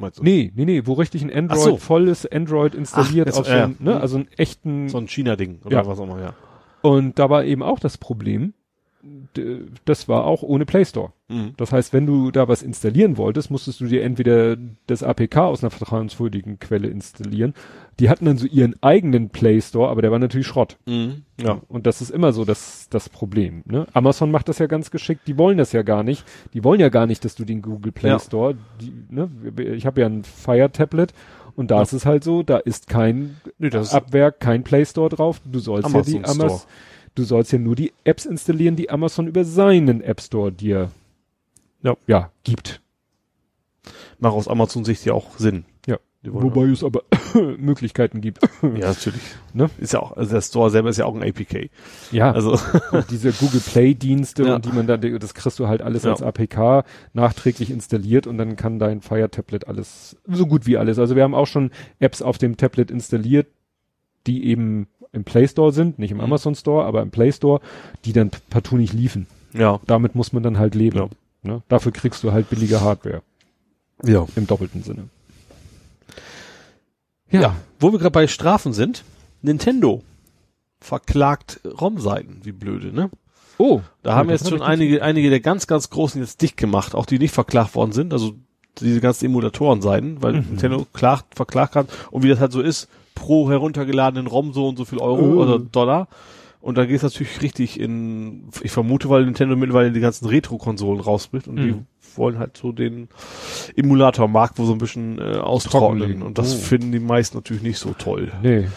Meinst 0.00 0.18
du? 0.18 0.22
nee, 0.24 0.50
nee, 0.54 0.64
nee, 0.64 0.82
wo 0.86 0.94
richtig 0.94 1.22
ein 1.22 1.32
Android, 1.32 1.60
so. 1.60 1.76
volles 1.76 2.26
Android 2.26 2.74
installiert 2.74 3.28
Ach, 3.32 3.38
auf 3.40 3.46
so, 3.46 3.52
ja. 3.52 3.64
einem, 3.64 3.76
ne, 3.78 3.94
Mhm. 3.94 4.00
also 4.00 4.16
einen 4.16 4.28
echten 4.36 4.88
So 4.88 4.98
ein 4.98 5.06
China-Ding 5.08 5.60
oder 5.64 5.76
Ja. 5.76 5.86
was 5.86 5.98
auch 5.98 6.04
immer, 6.04 6.20
ja. 6.20 6.34
und 6.82 7.18
da 7.18 7.28
war 7.30 7.44
eben 7.44 7.62
auch 7.62 7.78
das 7.78 7.98
Problem, 7.98 8.54
das 9.84 10.08
war 10.08 10.24
auch 10.24 10.42
ohne 10.42 10.66
Play 10.66 10.84
Store. 10.84 11.12
Mhm. 11.28 11.52
Das 11.56 11.72
heißt, 11.72 11.92
wenn 11.92 12.06
du 12.06 12.30
da 12.30 12.48
was 12.48 12.62
installieren 12.62 13.16
wolltest, 13.16 13.50
musstest 13.50 13.80
du 13.80 13.86
dir 13.86 14.02
entweder 14.02 14.56
das 14.86 15.02
APK 15.02 15.36
aus 15.38 15.62
einer 15.62 15.70
vertrauenswürdigen 15.70 16.58
Quelle 16.58 16.88
installieren. 16.88 17.54
Die 17.98 18.10
hatten 18.10 18.24
dann 18.26 18.36
so 18.38 18.46
ihren 18.46 18.74
eigenen 18.82 19.30
Play 19.30 19.60
Store, 19.60 19.88
aber 19.90 20.02
der 20.02 20.10
war 20.10 20.18
natürlich 20.18 20.46
Schrott. 20.46 20.76
Mhm. 20.86 21.22
Ja. 21.40 21.60
Und 21.68 21.86
das 21.86 22.02
ist 22.02 22.10
immer 22.10 22.32
so 22.32 22.44
das, 22.44 22.88
das 22.90 23.08
Problem. 23.08 23.62
Ne? 23.66 23.86
Amazon 23.94 24.30
macht 24.30 24.48
das 24.48 24.58
ja 24.58 24.66
ganz 24.66 24.90
geschickt. 24.90 25.22
Die 25.26 25.38
wollen 25.38 25.56
das 25.58 25.72
ja 25.72 25.82
gar 25.82 26.02
nicht. 26.02 26.24
Die 26.52 26.64
wollen 26.64 26.80
ja 26.80 26.88
gar 26.88 27.06
nicht, 27.06 27.24
dass 27.24 27.34
du 27.34 27.44
den 27.44 27.62
Google 27.62 27.92
Play 27.92 28.10
Ja. 28.10 28.18
Store, 28.18 28.56
die, 28.80 28.92
ne? 29.08 29.30
ich 29.74 29.86
habe 29.86 30.00
ja 30.02 30.06
ein 30.08 30.24
Fire 30.24 30.70
Tablet 30.70 31.14
und 31.56 31.70
da 31.70 31.76
Ja. 31.76 31.82
ist 31.82 31.92
es 31.92 32.06
halt 32.06 32.24
so, 32.24 32.42
da 32.42 32.58
ist 32.58 32.88
kein 32.88 33.36
Nee, 33.58 33.70
Abwerk, 33.70 34.40
kein 34.40 34.62
Play 34.64 34.84
Store 34.84 35.08
drauf. 35.08 35.40
Du 35.44 35.58
sollst 35.58 35.88
ja 35.88 35.94
Amazon 35.94 36.12
die 36.12 36.18
Amazon, 36.24 36.48
Store. 36.58 36.62
Du 37.14 37.24
sollst 37.24 37.52
ja 37.52 37.58
nur 37.58 37.76
die 37.76 37.92
Apps 38.04 38.24
installieren, 38.26 38.76
die 38.76 38.90
Amazon 38.90 39.26
über 39.26 39.44
seinen 39.44 40.00
App 40.00 40.20
Store 40.20 40.52
dir 40.52 40.90
Ja. 41.82 41.96
ja 42.06 42.30
gibt. 42.44 42.80
macht 44.18 44.34
aus 44.34 44.48
Amazon-Sicht 44.48 45.04
ja 45.04 45.12
auch 45.14 45.38
Sinn. 45.38 45.64
Ja. 45.86 45.96
Wobei 46.22 46.64
es 46.66 46.84
aber 46.84 47.02
Möglichkeiten 47.58 48.20
gibt. 48.20 48.40
Ja, 48.62 48.88
natürlich. 48.88 49.22
Ne? 49.54 49.70
Ist 49.78 49.94
ja 49.94 50.00
auch, 50.00 50.14
also 50.14 50.32
der 50.34 50.42
Store 50.42 50.68
selber 50.70 50.90
ist 50.90 50.98
ja 50.98 51.06
auch 51.06 51.14
ein 51.14 51.22
APK. 51.22 51.70
Ja, 52.12 52.30
Also, 52.30 52.58
und 52.92 53.10
diese 53.10 53.32
Google 53.32 53.60
Play 53.60 53.94
Dienste 53.94 54.42
Ja. 54.44 54.56
und 54.56 54.66
die 54.66 54.72
man 54.72 54.86
da, 54.86 54.98
das 54.98 55.32
kriegst 55.32 55.58
du 55.58 55.66
halt 55.66 55.80
alles 55.80 56.02
Ja. 56.02 56.10
als 56.10 56.20
APK 56.22 56.84
nachträglich 57.14 57.70
installiert 57.70 58.26
und 58.26 58.36
dann 58.36 58.56
kann 58.56 58.78
dein 58.78 59.00
Fire 59.00 59.30
Tablet 59.30 59.66
alles, 59.66 60.16
so 60.26 60.46
gut 60.46 60.66
wie 60.66 60.76
alles. 60.76 60.98
Also 60.98 61.16
wir 61.16 61.22
haben 61.22 61.34
auch 61.34 61.46
schon 61.46 61.70
Apps 62.00 62.20
auf 62.20 62.36
dem 62.36 62.58
Tablet 62.58 62.90
installiert, 62.90 63.46
die 64.26 64.44
eben 64.44 64.88
im 65.12 65.24
Play 65.24 65.46
Store 65.48 65.72
sind, 65.72 65.98
nicht 65.98 66.10
im 66.12 66.18
Mhm. 66.18 66.24
Amazon 66.24 66.54
Store, 66.54 66.84
aber 66.86 67.02
im 67.02 67.10
Play 67.10 67.32
Store, 67.32 67.60
die 68.04 68.12
dann 68.12 68.30
partout 68.50 68.76
nicht 68.76 68.92
liefen. 68.92 69.26
ja. 69.52 69.80
Damit 69.86 70.14
muss 70.14 70.32
man 70.32 70.42
dann 70.42 70.58
halt 70.58 70.74
leben. 70.74 70.98
Ja. 70.98 71.08
Ne? 71.42 71.62
Dafür 71.68 71.90
kriegst 71.92 72.22
du 72.22 72.32
halt 72.32 72.48
billige 72.50 72.80
Hardware 72.80 73.22
Ja. 74.04 74.26
im 74.36 74.46
doppelten 74.46 74.82
Sinne. 74.82 75.08
Ja. 77.30 77.56
Wo 77.78 77.92
wir 77.92 77.98
gerade 77.98 78.10
bei 78.10 78.26
Strafen 78.26 78.72
sind, 78.72 79.04
Nintendo 79.42 80.02
verklagt 80.80 81.60
ROM-Seiten, 81.64 82.40
wie 82.42 82.52
blöde, 82.52 82.92
ne? 82.92 83.10
Oh, 83.58 83.80
Da 84.02 84.14
haben 84.14 84.30
jetzt 84.30 84.44
schon 84.48 84.54
ich 84.54 84.60
nicht- 84.60 84.68
einige, 84.68 85.02
einige 85.02 85.28
der 85.30 85.40
ganz, 85.40 85.66
ganz 85.66 85.90
großen 85.90 86.20
jetzt 86.20 86.40
dicht 86.40 86.56
gemacht, 86.56 86.94
auch 86.94 87.04
die 87.06 87.18
nicht 87.18 87.34
verklagt 87.34 87.74
worden 87.74 87.92
sind, 87.92 88.12
also 88.14 88.32
diese 88.80 89.00
ganzen 89.00 89.26
Emulatoren-Seiten, 89.26 90.22
weil 90.22 90.32
Mhm. 90.34 90.46
Nintendo 90.50 90.86
klagt, 90.92 91.34
verklagt 91.34 91.76
hat 91.76 91.88
und 92.10 92.22
wie 92.22 92.28
das 92.28 92.40
halt 92.40 92.52
so 92.52 92.62
ist, 92.62 92.88
pro 93.14 93.50
heruntergeladenen 93.50 94.26
ROM 94.26 94.52
so 94.52 94.68
und 94.68 94.76
so 94.76 94.84
viel 94.84 94.98
Euro 94.98 95.22
Oh. 95.22 95.42
oder 95.42 95.58
Dollar. 95.58 96.08
Und 96.60 96.76
da 96.76 96.84
geht 96.84 96.96
es 96.96 97.02
natürlich 97.02 97.40
richtig 97.40 97.80
in, 97.80 98.44
ich 98.62 98.70
vermute, 98.70 99.08
weil 99.08 99.24
Nintendo 99.24 99.56
mittlerweile 99.56 99.92
die 99.92 100.00
ganzen 100.00 100.26
Retro-Konsolen 100.28 101.00
rausbricht 101.00 101.48
und 101.48 101.56
die 101.56 101.72
Mhm. 101.72 101.86
wollen 102.16 102.38
halt 102.38 102.56
so 102.58 102.70
den 102.72 103.08
Emulator-Markt 103.76 104.58
wo 104.58 104.64
so 104.64 104.72
ein 104.72 104.78
bisschen 104.78 105.18
äh, 105.18 105.36
austrocknen. 105.38 106.22
Und 106.22 106.38
das 106.38 106.54
Oh. 106.54 106.58
finden 106.58 106.92
die 106.92 106.98
meisten 107.00 107.36
natürlich 107.38 107.62
nicht 107.62 107.78
so 107.78 107.94
toll. 107.96 108.30
Nee. 108.42 108.68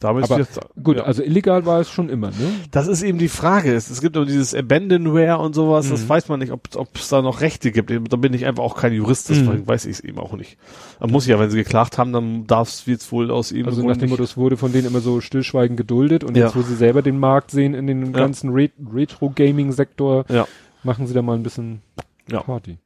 Damit 0.00 0.24
Aber 0.30 0.38
ist 0.38 0.54
jetzt, 0.54 0.60
Gut, 0.84 0.98
ja. 0.98 1.02
also 1.02 1.24
illegal 1.24 1.66
war 1.66 1.80
es 1.80 1.90
schon 1.90 2.08
immer, 2.08 2.28
ne? 2.28 2.36
Das 2.70 2.86
ist 2.86 3.02
eben 3.02 3.18
die 3.18 3.26
Frage. 3.28 3.74
Es, 3.74 3.90
es 3.90 4.00
gibt 4.00 4.16
aber 4.16 4.26
dieses 4.26 4.54
Abandonware 4.54 5.38
und 5.38 5.54
sowas, 5.56 5.88
das 5.90 6.04
Mhm. 6.04 6.08
weiß 6.08 6.28
man 6.28 6.38
nicht, 6.38 6.52
ob 6.52 6.68
ob 6.76 6.94
es 6.94 7.08
da 7.08 7.20
noch 7.20 7.40
Rechte 7.40 7.72
gibt. 7.72 7.90
Da 7.90 8.16
bin 8.16 8.32
ich 8.32 8.46
einfach 8.46 8.62
auch 8.62 8.76
kein 8.76 8.92
Jurist, 8.92 9.28
Mhm. 9.28 9.34
deswegen 9.34 9.66
weiß 9.66 9.86
ich 9.86 9.92
es 9.98 10.00
eben 10.00 10.18
auch 10.18 10.34
nicht. 10.36 10.56
Man 11.00 11.10
muss 11.10 11.26
ja, 11.26 11.40
wenn 11.40 11.50
sie 11.50 11.56
geklagt 11.58 11.98
haben, 11.98 12.12
dann 12.12 12.46
darf 12.46 12.68
es 12.68 12.86
jetzt 12.86 13.10
wohl 13.10 13.32
aus 13.32 13.50
ihnen 13.50 13.66
Also 13.66 13.84
nach 13.84 13.96
dem 13.96 14.10
Motto, 14.10 14.22
es 14.22 14.36
wurde 14.36 14.56
von 14.56 14.72
denen 14.72 14.86
immer 14.86 15.00
so 15.00 15.20
stillschweigend 15.20 15.76
geduldet 15.76 16.22
und 16.22 16.36
Ja. 16.36 16.44
jetzt, 16.46 16.54
wo 16.54 16.62
sie 16.62 16.76
selber 16.76 17.02
den 17.02 17.18
Markt 17.18 17.50
sehen 17.50 17.74
in 17.74 17.88
den 17.88 18.12
ganzen 18.12 18.50
Re 18.50 18.70
Retro-Gaming-Sektor, 18.94 20.24
Ja. 20.28 20.46
machen 20.84 21.06
sie 21.06 21.14
da 21.14 21.22
mal 21.22 21.34
ein 21.34 21.42
bisschen 21.42 21.82
Ja. 22.30 22.40
Party. 22.42 22.78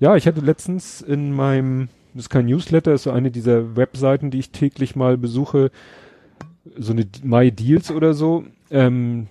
Ja, 0.00 0.16
ich 0.16 0.26
hatte 0.26 0.40
letztens 0.40 1.02
in 1.02 1.32
meinem, 1.32 1.88
das 2.14 2.24
ist 2.24 2.30
kein 2.30 2.46
Newsletter, 2.46 2.94
ist 2.94 3.02
so 3.04 3.10
eine 3.10 3.30
dieser 3.30 3.76
Webseiten, 3.76 4.30
die 4.30 4.38
ich 4.38 4.50
täglich 4.50 4.96
mal 4.96 5.16
besuche, 5.16 5.70
so 6.76 6.92
eine 6.92 7.06
My 7.22 7.50
Deals 7.52 7.90
oder 7.90 8.14
so, 8.14 8.44
ähm, 8.70 9.26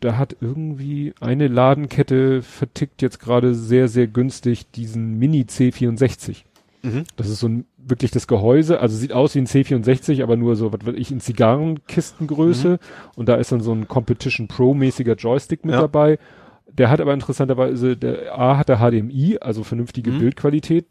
da 0.00 0.16
hat 0.16 0.36
irgendwie 0.40 1.12
eine 1.20 1.48
Ladenkette 1.48 2.42
vertickt 2.42 3.02
jetzt 3.02 3.18
gerade 3.18 3.54
sehr, 3.54 3.88
sehr 3.88 4.06
günstig 4.06 4.70
diesen 4.70 5.18
Mini 5.18 5.42
C64. 5.42 6.44
Mhm. 6.82 7.02
Das 7.16 7.28
ist 7.28 7.40
so 7.40 7.48
ein, 7.48 7.64
wirklich 7.76 8.12
das 8.12 8.28
Gehäuse, 8.28 8.78
also 8.80 8.96
sieht 8.96 9.12
aus 9.12 9.34
wie 9.34 9.40
ein 9.40 9.46
C64, 9.48 10.22
aber 10.22 10.36
nur 10.36 10.54
so, 10.54 10.72
was 10.72 10.86
weiß 10.86 10.94
ich, 10.96 11.10
in 11.10 11.18
Zigarrenkistengröße. 11.88 12.78
Und 13.16 13.28
da 13.28 13.36
ist 13.36 13.52
dann 13.52 13.60
so 13.60 13.72
ein 13.72 13.88
Competition 13.88 14.48
Pro-mäßiger 14.48 15.14
Joystick 15.14 15.64
mit 15.64 15.74
Ja. 15.74 15.80
dabei. 15.82 16.18
Der 16.72 16.90
hat 16.90 17.00
aber 17.00 17.14
interessanterweise, 17.14 17.96
der 17.96 18.38
A 18.38 18.56
hat 18.56 18.68
der 18.68 18.78
HDMI, 18.78 19.38
also 19.40 19.64
vernünftige 19.64 20.12
Mhm. 20.12 20.18
Bildqualität, 20.18 20.86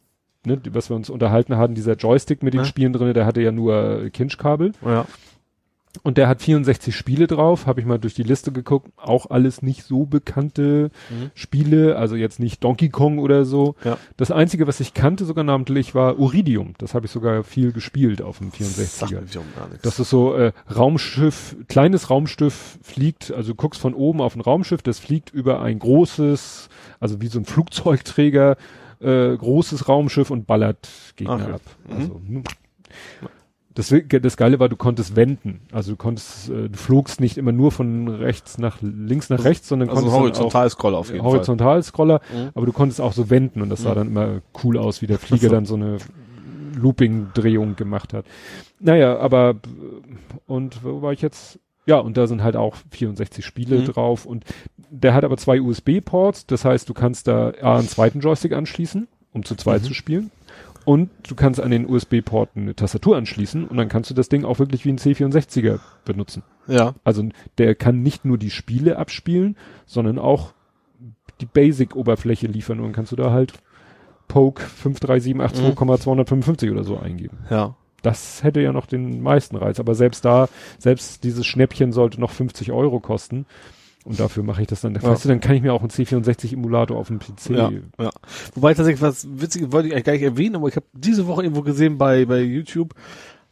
ne, 0.45 0.59
was 0.71 0.89
wir 0.89 0.95
uns 0.95 1.09
unterhalten 1.09 1.55
haben, 1.55 1.75
dieser 1.75 1.93
Joystick 1.93 2.43
mit 2.43 2.53
den 2.53 2.61
Ja. 2.61 2.65
Spielen 2.65 2.91
drin, 2.93 3.13
der 3.13 3.25
hatte 3.25 3.41
ja 3.41 3.51
nur 3.51 4.09
Kinchkabel. 4.11 4.73
Ja. 4.83 5.05
Und 6.03 6.17
der 6.17 6.27
hat 6.27 6.41
64 6.41 6.95
Spiele 6.95 7.27
drauf, 7.27 7.65
habe 7.65 7.79
ich 7.79 7.85
mal 7.85 7.97
durch 7.97 8.13
die 8.13 8.23
Liste 8.23 8.51
geguckt, 8.51 8.89
auch 8.97 9.29
alles 9.29 9.61
nicht 9.61 9.83
so 9.83 10.05
bekannte 10.05 10.91
Mhm. 11.09 11.31
Spiele, 11.33 11.97
also 11.97 12.15
jetzt 12.15 12.39
nicht 12.39 12.63
Donkey 12.63 12.89
Kong 12.89 13.19
oder 13.19 13.45
so. 13.45 13.75
Ja. 13.83 13.97
Das 14.17 14.31
einzige, 14.31 14.67
was 14.67 14.79
ich 14.79 14.93
kannte 14.93 15.25
sogar 15.25 15.43
namentlich, 15.43 15.95
war 15.95 16.17
Uridium. 16.19 16.73
Das 16.77 16.93
habe 16.93 17.05
ich 17.05 17.11
sogar 17.11 17.43
viel 17.43 17.71
gespielt 17.71 18.21
auf 18.21 18.39
dem 18.39 18.51
Sagt 18.51 19.11
64er. 19.11 19.15
mir 19.21 19.29
wiederum 19.29 19.47
gar 19.55 19.67
nichts. 19.67 19.83
Das 19.83 19.99
ist 19.99 20.09
so 20.09 20.33
äh, 20.35 20.51
Raumschiff, 20.73 21.55
kleines 21.67 22.09
Raumschiff 22.09 22.79
fliegt, 22.81 23.31
also 23.31 23.51
du 23.51 23.55
guckst 23.55 23.81
von 23.81 23.93
oben 23.93 24.21
auf 24.21 24.35
ein 24.35 24.41
Raumschiff, 24.41 24.81
das 24.81 24.99
fliegt 24.99 25.29
über 25.31 25.61
ein 25.61 25.79
großes, 25.79 26.69
also 26.99 27.21
wie 27.21 27.27
so 27.27 27.39
ein 27.39 27.45
Flugzeugträger, 27.45 28.57
äh, 28.99 29.35
großes 29.37 29.87
Raumschiff 29.87 30.31
und 30.31 30.47
ballert 30.47 30.89
Gegner 31.15 31.35
Okay. 31.35 31.51
ab. 31.53 31.61
Mhm. 31.87 31.95
Also. 31.95 32.21
Das, 33.77 33.93
das 34.21 34.37
Geile 34.37 34.59
war, 34.59 34.69
du 34.69 34.75
konntest 34.75 35.15
wenden. 35.15 35.61
Also 35.71 35.91
du 35.91 35.97
konntest, 35.97 36.49
äh, 36.49 36.67
du 36.69 36.77
flogst 36.77 37.19
nicht 37.19 37.37
immer 37.37 37.51
nur 37.51 37.71
von 37.71 38.07
rechts 38.07 38.57
nach 38.57 38.77
links 38.81 39.29
nach 39.29 39.43
rechts, 39.43 39.67
sondern 39.67 39.89
also 39.89 40.01
konntest 40.01 40.15
dann 40.15 40.21
auch 40.21 40.25
Horizontalscroller 40.25 40.97
auf 40.97 41.07
jeden 41.11 41.23
Fall. 41.23 41.31
Horizontalscroller, 41.33 42.21
Mhm. 42.33 42.49
aber 42.55 42.65
du 42.65 42.71
konntest 42.73 42.99
auch 43.01 43.13
so 43.13 43.29
wenden 43.29 43.61
und 43.61 43.69
das 43.69 43.83
sah 43.83 43.91
Mhm. 43.91 43.95
dann 43.95 44.07
immer 44.07 44.41
cool 44.63 44.77
aus, 44.77 45.01
wie 45.01 45.07
der 45.07 45.19
Flieger 45.19 45.49
dann 45.49 45.65
so 45.65 45.75
eine 45.75 45.97
Looping-Drehung 46.75 47.75
gemacht 47.75 48.13
hat. 48.13 48.25
Naja, 48.79 49.17
aber 49.19 49.55
und 50.45 50.83
wo 50.83 51.01
war 51.01 51.13
ich 51.13 51.21
jetzt? 51.21 51.59
Ja, 51.85 51.99
und 51.99 52.17
da 52.17 52.27
sind 52.27 52.43
halt 52.43 52.55
auch 52.57 52.75
64 52.91 53.45
Spiele 53.45 53.77
Mhm. 53.79 53.85
drauf 53.85 54.25
und 54.25 54.43
der 54.89 55.13
hat 55.13 55.23
aber 55.23 55.37
zwei 55.37 55.61
USB-Ports, 55.61 56.45
das 56.45 56.65
heißt, 56.65 56.87
du 56.89 56.93
kannst 56.93 57.27
da 57.27 57.53
A, 57.61 57.77
einen 57.79 57.87
zweiten 57.87 58.19
Joystick 58.19 58.53
anschließen, 58.53 59.07
um 59.33 59.43
zu 59.43 59.55
zweit 59.55 59.81
Mhm. 59.83 59.85
zu 59.85 59.93
spielen. 59.93 60.31
Und 60.87 61.09
du 61.27 61.35
kannst 61.35 61.59
an 61.59 61.69
den 61.69 61.85
USB-Port 61.85 62.51
eine 62.55 62.73
Tastatur 62.73 63.17
anschließen 63.17 63.65
und 63.65 63.75
dann 63.75 63.89
kannst 63.89 64.09
du 64.09 64.13
das 64.13 64.29
Ding 64.29 64.45
auch 64.45 64.59
wirklich 64.59 64.85
wie 64.85 64.89
ein 64.89 64.97
C64er 64.97 65.81
benutzen. 66.05 66.43
Ja. 66.65 66.93
Also 67.03 67.27
der 67.57 67.75
kann 67.75 68.03
nicht 68.03 68.23
nur 68.23 68.37
die 68.37 68.51
Spiele 68.51 68.97
abspielen, 68.97 69.57
sondern 69.85 70.17
auch 70.17 70.53
die 71.41 71.45
Basic-Oberfläche 71.45 72.47
liefern 72.47 72.79
und 72.79 72.85
dann 72.85 72.93
kannst 72.93 73.11
du 73.11 73.17
da 73.17 73.31
halt 73.31 73.51
Poke 74.29 74.63
53782,255 74.81 76.71
oder 76.71 76.85
so 76.85 76.97
eingeben. 76.97 77.39
Ja. 77.49 77.75
Das 78.01 78.41
hätte 78.43 78.61
ja 78.61 78.71
noch 78.71 78.85
den 78.85 79.21
meisten 79.21 79.57
Reiz, 79.57 79.81
aber 79.81 79.93
selbst 79.93 80.23
da, 80.23 80.47
selbst 80.77 81.25
dieses 81.25 81.45
Schnäppchen 81.45 81.91
sollte 81.91 82.21
noch 82.21 82.31
50 82.31 82.71
Euro 82.71 83.01
kosten. 83.01 83.45
Und 84.07 84.21
dafür 84.21 84.41
mache 84.41 84.61
ich 84.61 84.69
das 84.69 84.79
dann. 84.79 84.95
Ja. 84.95 85.03
Weißt 85.03 85.25
du, 85.25 85.29
dann 85.29 85.41
kann 85.41 85.53
ich 85.53 85.61
mir 85.61 85.73
auch 85.73 85.81
einen 85.81 85.89
C64-Emulator 85.89 86.97
auf 86.97 87.07
dem 87.07 87.19
PC. 87.19 87.49
Ja, 87.49 87.71
ja. 87.99 88.09
Wobei 88.55 88.73
tatsächlich 88.73 89.01
was 89.01 89.27
Witziges 89.29 89.73
wollte 89.73 89.89
ich 89.89 89.93
eigentlich 89.93 90.05
gar 90.05 90.13
nicht 90.13 90.21
erwähnen, 90.21 90.55
aber 90.55 90.69
ich 90.69 90.77
habe 90.77 90.85
diese 90.93 91.27
Woche 91.27 91.43
irgendwo 91.43 91.61
gesehen 91.61 91.97
bei, 91.97 92.23
bei 92.23 92.39
YouTube, 92.39 92.93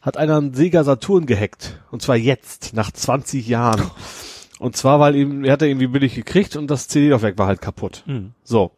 hat 0.00 0.16
einer 0.16 0.38
einen 0.38 0.54
Sega 0.54 0.82
Saturn 0.82 1.26
gehackt. 1.26 1.82
Und 1.90 2.00
zwar 2.00 2.16
jetzt, 2.16 2.72
nach 2.72 2.90
20 2.90 3.46
Jahren. 3.46 3.82
Und 4.58 4.78
zwar, 4.78 4.98
weil 4.98 5.14
ihm, 5.14 5.44
er 5.44 5.52
hat 5.52 5.60
er 5.60 5.68
irgendwie 5.68 5.88
billig 5.88 6.14
gekriegt 6.14 6.56
und 6.56 6.70
das 6.70 6.88
CD-Laufwerk 6.88 7.36
war 7.36 7.46
halt 7.46 7.60
kaputt. 7.60 8.02
Mhm. 8.06 8.32
So. 8.42 8.70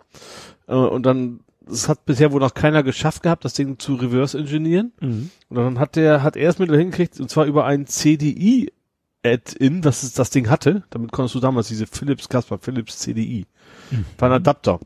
Äh, 0.66 0.74
Und 0.74 1.06
dann, 1.06 1.38
es 1.70 1.88
hat 1.88 2.04
bisher 2.04 2.32
wohl 2.32 2.40
noch 2.40 2.54
keiner 2.54 2.82
geschafft 2.82 3.22
gehabt, 3.22 3.44
das 3.44 3.52
Ding 3.52 3.78
zu 3.78 3.94
reverse 3.94 4.36
engineeren. 4.36 4.90
Mhm. 5.00 5.30
Und 5.48 5.56
dann 5.56 5.78
hat 5.78 5.94
der, 5.94 6.24
hat 6.24 6.34
er 6.34 6.50
es 6.50 6.58
mit 6.58 6.68
hingekriegt, 6.72 7.20
und 7.20 7.30
zwar 7.30 7.44
über 7.44 7.66
ein 7.66 7.86
CDI 7.86 8.72
Add-in, 9.24 9.82
das 9.82 10.02
es 10.02 10.12
das 10.12 10.30
Ding 10.30 10.48
hatte. 10.48 10.84
Damit 10.90 11.12
konntest 11.12 11.34
du 11.34 11.40
damals 11.40 11.68
diese 11.68 11.86
Philips, 11.86 12.28
Kasper, 12.28 12.58
Philips 12.58 12.98
CDI. 12.98 13.46
War 14.18 14.28
ein 14.28 14.34
Adapter. 14.34 14.80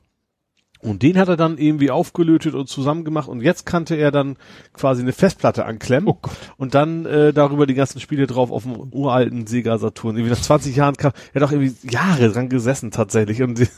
Und 0.83 1.03
den 1.05 1.17
hat 1.17 1.29
er 1.29 1.37
dann 1.37 1.59
irgendwie 1.59 1.93
aufgelötet 1.93 2.55
und 2.55 2.69
zusammengemacht 2.69 3.29
und 3.29 3.41
jetzt 3.41 3.67
kannte 3.67 3.95
er 3.95 4.11
dann 4.11 4.37
quasi 4.73 5.03
eine 5.03 5.13
Festplatte 5.13 5.65
anklemmen 5.65 6.09
Oh 6.09 6.19
und 6.57 6.75
dann 6.75 7.07
äh, 7.07 7.33
darüber 7.33 7.67
die 7.67 7.75
ganzen 7.75 8.01
Spiele 8.01 8.27
drauf 8.27 8.51
auf 8.51 8.65
dem 8.65 8.93
uralten 8.93 9.47
Sega 9.47 9.79
Saturn. 9.79 10.17
Irgendwie 10.17 10.35
nach 10.35 10.43
20 10.43 10.75
Jahren 10.75 10.97
kam, 10.97 11.13
er 11.33 11.41
hat 11.41 11.49
auch 11.49 11.53
irgendwie 11.53 11.89
Jahre 11.89 12.31
dran 12.31 12.49
gesessen 12.49 12.91
tatsächlich 12.91 13.43
und 13.43 13.61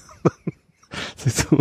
siehst 1.17 1.47
du, 1.51 1.59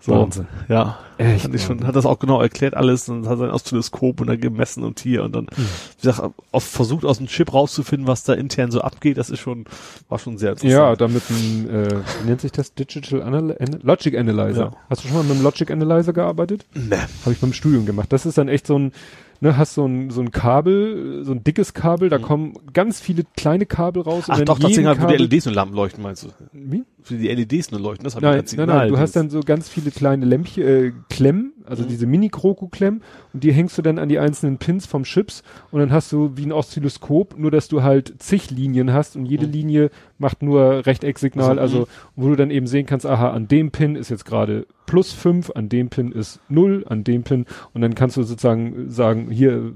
so, 0.00 0.12
Wahnsinn. 0.12 0.46
ja, 0.68 0.98
Echt 1.18 1.44
hat, 1.52 1.60
schon, 1.60 1.86
hat 1.86 1.96
das 1.96 2.06
auch 2.06 2.18
genau 2.20 2.40
erklärt 2.40 2.74
alles 2.74 3.08
und 3.08 3.26
hat 3.28 3.38
sein 3.38 3.50
Oszilloskop 3.50 4.20
und 4.20 4.28
dann 4.28 4.40
gemessen 4.40 4.84
und 4.84 5.00
hier 5.00 5.24
und 5.24 5.34
dann, 5.34 5.46
Hm. 5.54 5.64
wie 6.00 6.06
gesagt, 6.06 6.32
oft 6.52 6.68
versucht 6.68 7.04
aus 7.04 7.18
dem 7.18 7.26
Chip 7.26 7.52
rauszufinden, 7.52 8.06
was 8.06 8.22
da 8.24 8.34
intern 8.34 8.70
so 8.70 8.80
abgeht. 8.80 9.18
Das 9.18 9.28
ist 9.30 9.40
schon, 9.40 9.64
war 10.08 10.18
schon 10.18 10.38
sehr 10.38 10.54
Ja, 10.62 10.92
interessant. 10.92 11.00
damit 11.00 11.22
ein, 11.30 11.70
äh, 11.70 12.02
nennt 12.26 12.40
sich 12.40 12.52
das? 12.52 12.72
Digital 12.74 13.22
Anal 13.22 13.56
An 13.58 13.78
Logic 13.82 14.16
Analyzer. 14.16 14.60
Ja. 14.60 14.76
Hast 14.88 15.02
du 15.04 15.08
schon 15.08 15.16
mal 15.16 15.22
mit 15.24 15.32
einem 15.32 15.42
Logic 15.42 15.70
Analyzer 15.70 16.12
gearbeitet? 16.12 16.66
Nee. 16.74 16.96
Habe 17.24 17.32
ich 17.32 17.40
beim 17.40 17.52
Studium 17.52 17.84
gemacht. 17.86 18.12
Das 18.12 18.24
ist 18.24 18.38
dann 18.38 18.48
echt 18.48 18.66
so 18.68 18.78
ein, 18.78 18.92
ne, 19.40 19.56
hast 19.56 19.74
so 19.74 19.84
ein, 19.86 20.10
so 20.10 20.20
ein 20.20 20.30
Kabel, 20.30 21.24
so 21.24 21.32
ein 21.32 21.42
dickes 21.42 21.74
Kabel, 21.74 22.08
da 22.10 22.18
kommen 22.18 22.54
ganz 22.72 23.00
viele 23.00 23.24
kleine 23.36 23.66
Kabel 23.66 24.02
raus. 24.02 24.28
Mhm. 24.28 24.34
Ach 24.34 24.38
in 24.38 24.44
doch, 24.44 24.58
das 24.60 24.72
Ding 24.72 24.86
hat, 24.86 25.02
wo 25.02 25.06
die 25.06 25.16
LEDs 25.16 25.46
nur 25.46 25.54
Lampen 25.54 25.74
leuchten, 25.74 26.02
meinst 26.02 26.24
du? 26.24 26.28
Wie? 26.52 26.84
Für 27.02 27.14
die 27.16 27.28
LEDs 27.28 27.70
nur 27.70 27.80
leuchten, 27.80 28.04
das 28.04 28.16
hat 28.16 28.22
Nein, 28.22 28.44
nein, 28.56 28.66
nein, 28.68 28.88
du 28.88 28.98
hast 28.98 29.16
dann 29.16 29.30
so 29.30 29.40
ganz 29.40 29.68
viele 29.68 29.90
kleine 29.90 30.26
Lämpchen, 30.26 30.62
äh, 30.62 30.92
Klemmen, 31.08 31.52
also 31.64 31.84
Mhm. 31.84 31.88
diese 31.88 32.06
Mini-Kroko-Klemmen 32.06 33.02
und 33.32 33.44
die 33.44 33.52
hängst 33.52 33.78
du 33.78 33.82
dann 33.82 33.98
an 33.98 34.08
die 34.08 34.18
einzelnen 34.18 34.58
Pins 34.58 34.84
vom 34.86 35.04
Chips 35.04 35.42
und 35.70 35.80
dann 35.80 35.90
hast 35.92 36.12
du 36.12 36.32
wie 36.36 36.44
ein 36.44 36.52
Oszilloskop, 36.52 37.38
nur 37.38 37.50
dass 37.50 37.68
du 37.68 37.82
halt 37.82 38.14
zig 38.18 38.50
Linien 38.50 38.92
hast 38.92 39.16
und 39.16 39.26
jede 39.26 39.46
Linie 39.46 39.90
macht 40.18 40.42
nur 40.42 40.84
Rechtecksignal, 40.86 41.54
Mhm. 41.54 41.58
Also, 41.60 41.78
also 41.80 41.88
wo 42.16 42.28
du 42.28 42.36
dann 42.36 42.50
eben 42.50 42.66
sehen 42.66 42.84
kannst, 42.86 43.06
aha, 43.06 43.30
an 43.30 43.48
dem 43.48 43.70
Pin 43.70 43.96
ist 43.96 44.10
jetzt 44.10 44.24
gerade 44.24 44.66
plus 44.86 45.12
fünf, 45.12 45.50
an 45.54 45.68
dem 45.68 45.88
Pin 45.90 46.12
ist 46.12 46.40
null, 46.48 46.84
an 46.88 47.04
dem 47.04 47.22
Pin 47.22 47.46
und 47.74 47.80
dann 47.80 47.94
kannst 47.94 48.16
du 48.16 48.22
sozusagen 48.22 48.90
sagen, 48.90 49.30
hier 49.30 49.72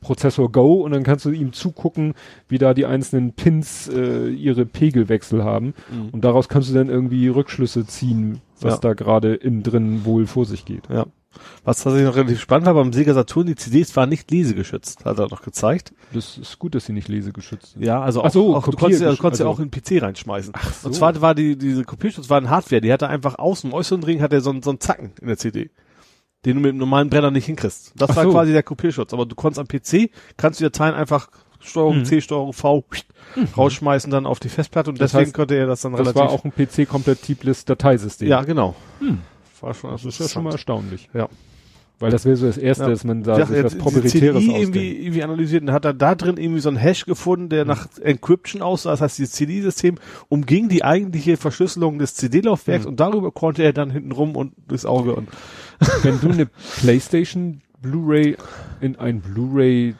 Prozessor 0.00 0.52
Go 0.52 0.82
und 0.82 0.92
dann 0.92 1.02
kannst 1.02 1.24
du 1.24 1.30
ihm 1.30 1.52
zugucken, 1.52 2.14
wie 2.48 2.58
da 2.58 2.74
die 2.74 2.86
einzelnen 2.86 3.32
Pins 3.32 3.88
äh, 3.88 4.28
ihre 4.28 4.64
Pegelwechsel 4.66 5.42
haben 5.42 5.74
Mhm. 5.90 6.10
und 6.12 6.24
daraus 6.24 6.48
kannst 6.48 6.65
du 6.70 6.74
dann 6.74 6.88
irgendwie 6.88 7.28
Rückschlüsse 7.28 7.86
ziehen, 7.86 8.40
was 8.60 8.74
Ja. 8.74 8.78
da 8.80 8.94
gerade 8.94 9.34
innen 9.34 9.62
drin 9.62 10.04
wohl 10.04 10.26
vor 10.26 10.44
sich 10.46 10.64
geht. 10.64 10.84
Ja. 10.90 11.06
Was 11.64 11.82
tatsächlich 11.82 12.08
noch 12.08 12.16
relativ 12.16 12.40
spannend 12.40 12.66
war, 12.66 12.72
beim 12.72 12.94
Sega 12.94 13.12
Saturn, 13.12 13.46
die 13.46 13.56
CDs 13.56 13.94
waren 13.94 14.08
nicht 14.08 14.30
lesegeschützt, 14.30 15.04
hat 15.04 15.18
er 15.18 15.28
noch 15.28 15.42
gezeigt. 15.42 15.92
Das 16.14 16.38
ist 16.38 16.58
gut, 16.58 16.74
dass 16.74 16.86
sie 16.86 16.94
nicht 16.94 17.08
lesegeschützt 17.08 17.72
sind. 17.74 17.84
Ja, 17.84 18.00
also 18.00 18.24
Ach 18.24 18.30
so, 18.30 18.54
auch, 18.54 18.58
auch 18.66 18.70
du 18.70 18.76
konntest, 18.78 19.02
ja, 19.02 19.10
du 19.10 19.16
konntest 19.18 19.40
ja 19.40 19.46
also- 19.46 19.54
auch 19.54 19.62
in 19.62 19.70
den 19.70 19.82
PC 19.82 20.02
reinschmeißen. 20.02 20.54
Ach 20.56 20.72
so. 20.72 20.88
Und 20.88 20.94
zwar 20.94 21.20
war 21.20 21.34
die, 21.34 21.58
diese 21.58 21.84
Kopierschutz 21.84 22.30
war 22.30 22.40
ein 22.40 22.48
Hardware, 22.48 22.80
die 22.80 22.90
hatte 22.90 23.08
einfach 23.08 23.38
außen, 23.38 23.68
im 23.70 23.74
äußeren 23.74 24.02
Ring 24.02 24.22
hat 24.22 24.32
er 24.32 24.40
so, 24.40 24.48
einen- 24.48 24.62
so 24.62 24.70
einen 24.70 24.80
Zacken 24.80 25.12
in 25.20 25.26
der 25.26 25.36
CD. 25.36 25.70
Den 26.46 26.54
du 26.56 26.62
mit 26.62 26.70
dem 26.70 26.78
normalen 26.78 27.10
Brenner 27.10 27.30
nicht 27.30 27.46
hinkriegst. 27.46 27.92
Das 27.96 28.10
Ach 28.10 28.16
war 28.16 28.24
so. 28.24 28.30
quasi 28.30 28.52
der 28.52 28.62
Kopierschutz. 28.62 29.12
Aber 29.12 29.26
du 29.26 29.34
konntest 29.34 29.58
am 29.58 29.66
PC, 29.66 30.10
kannst 30.38 30.60
du 30.60 30.64
die 30.64 30.70
Dateien 30.70 30.94
einfach 30.94 31.28
Steuerung 31.66 31.98
Mhm. 31.98 32.04
C, 32.04 32.20
Steuerung 32.20 32.52
V 32.52 32.84
rausschmeißen 33.56 34.10
dann 34.10 34.26
auf 34.26 34.40
die 34.40 34.48
Festplatte 34.48 34.90
und 34.90 35.00
Das 35.00 35.10
deswegen 35.12 35.26
heißt, 35.26 35.34
konnte 35.34 35.54
er 35.56 35.66
das 35.66 35.80
dann 35.82 35.92
Das 35.92 36.00
relativ. 36.00 36.20
war 36.20 36.30
auch 36.30 36.44
ein 36.44 36.52
PC-kompatibles 36.52 37.64
Dateisystem. 37.64 38.28
ja, 38.28 38.42
genau. 38.42 38.74
Hm. 39.00 39.18
War 39.60 39.74
schon, 39.74 39.90
Das 39.90 40.04
ist 40.04 40.18
ja 40.20 40.28
schon 40.28 40.44
mal 40.44 40.52
erstaunlich. 40.52 41.08
Ja. 41.14 41.28
Weil 41.98 42.10
das 42.10 42.26
wäre 42.26 42.36
so 42.36 42.46
das 42.46 42.58
Erste, 42.58 42.84
Ja. 42.84 42.90
dass 42.90 43.04
man 43.04 43.22
da 43.22 43.38
Ja, 43.38 43.46
sich 43.46 43.64
was 43.64 43.74
Proprietäres 43.74 44.42
CDI 44.42 44.60
irgendwie, 44.60 44.92
irgendwie 44.98 45.22
analysiert 45.22 45.62
und 45.62 45.72
hat 45.72 45.86
er 45.86 45.94
da 45.94 46.14
drin 46.14 46.36
irgendwie 46.36 46.60
so 46.60 46.68
einen 46.68 46.76
Hash 46.76 47.06
gefunden, 47.06 47.48
der 47.48 47.64
nach 47.64 47.88
Encryption 48.02 48.60
aussah. 48.60 48.90
Das 48.90 49.00
heißt, 49.00 49.16
dieses 49.18 49.32
CD-System 49.32 49.94
umging 50.28 50.68
die 50.68 50.84
eigentliche 50.84 51.38
Verschlüsselung 51.38 51.98
des 51.98 52.14
CD-Laufwerks 52.14 52.84
Mhm. 52.84 52.90
und 52.90 53.00
darüber 53.00 53.30
konnte 53.32 53.62
er 53.62 53.72
dann 53.72 53.90
hinten 53.90 54.12
rum 54.12 54.36
und 54.36 54.52
durchs 54.68 54.84
Auge 54.84 55.14
und 55.14 55.28
Wenn 56.02 56.20
du 56.20 56.28
eine 56.30 56.46
Playstation 56.46 57.62
Blu-ray 57.80 58.36
in 58.82 58.96
ein 58.96 59.20
Blu-ray 59.20 59.94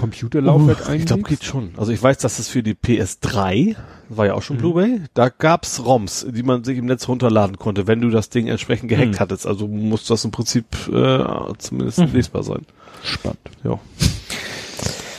Computerlaufwerk 0.00 0.88
Uh, 0.88 0.92
ich 0.92 1.06
glaube, 1.06 1.22
geht 1.22 1.44
schon. 1.44 1.70
Also 1.76 1.92
ich 1.92 2.02
weiß, 2.02 2.18
dass 2.18 2.38
es 2.38 2.48
für 2.48 2.62
die 2.62 2.74
PS3, 2.74 3.76
das 4.08 4.16
war 4.18 4.26
ja 4.26 4.34
auch 4.34 4.42
schon 4.42 4.56
Mhm. 4.56 4.60
Blu-ray, 4.60 5.00
da 5.14 5.28
gab's 5.28 5.84
ROMs, 5.84 6.26
die 6.30 6.42
man 6.42 6.64
sich 6.64 6.78
im 6.78 6.86
Netz 6.86 7.06
runterladen 7.08 7.58
konnte, 7.58 7.86
wenn 7.86 8.00
du 8.00 8.10
das 8.10 8.30
Ding 8.30 8.46
entsprechend 8.48 8.88
gehackt 8.88 9.14
Mhm. 9.14 9.18
hattest. 9.20 9.46
Also 9.46 9.68
muss 9.68 10.06
das 10.06 10.24
im 10.24 10.30
Prinzip 10.30 10.64
äh, 10.92 11.24
zumindest 11.58 11.98
lesbar 12.12 12.42
sein. 12.42 12.66
spannend. 13.04 13.38
Ja. 13.64 13.78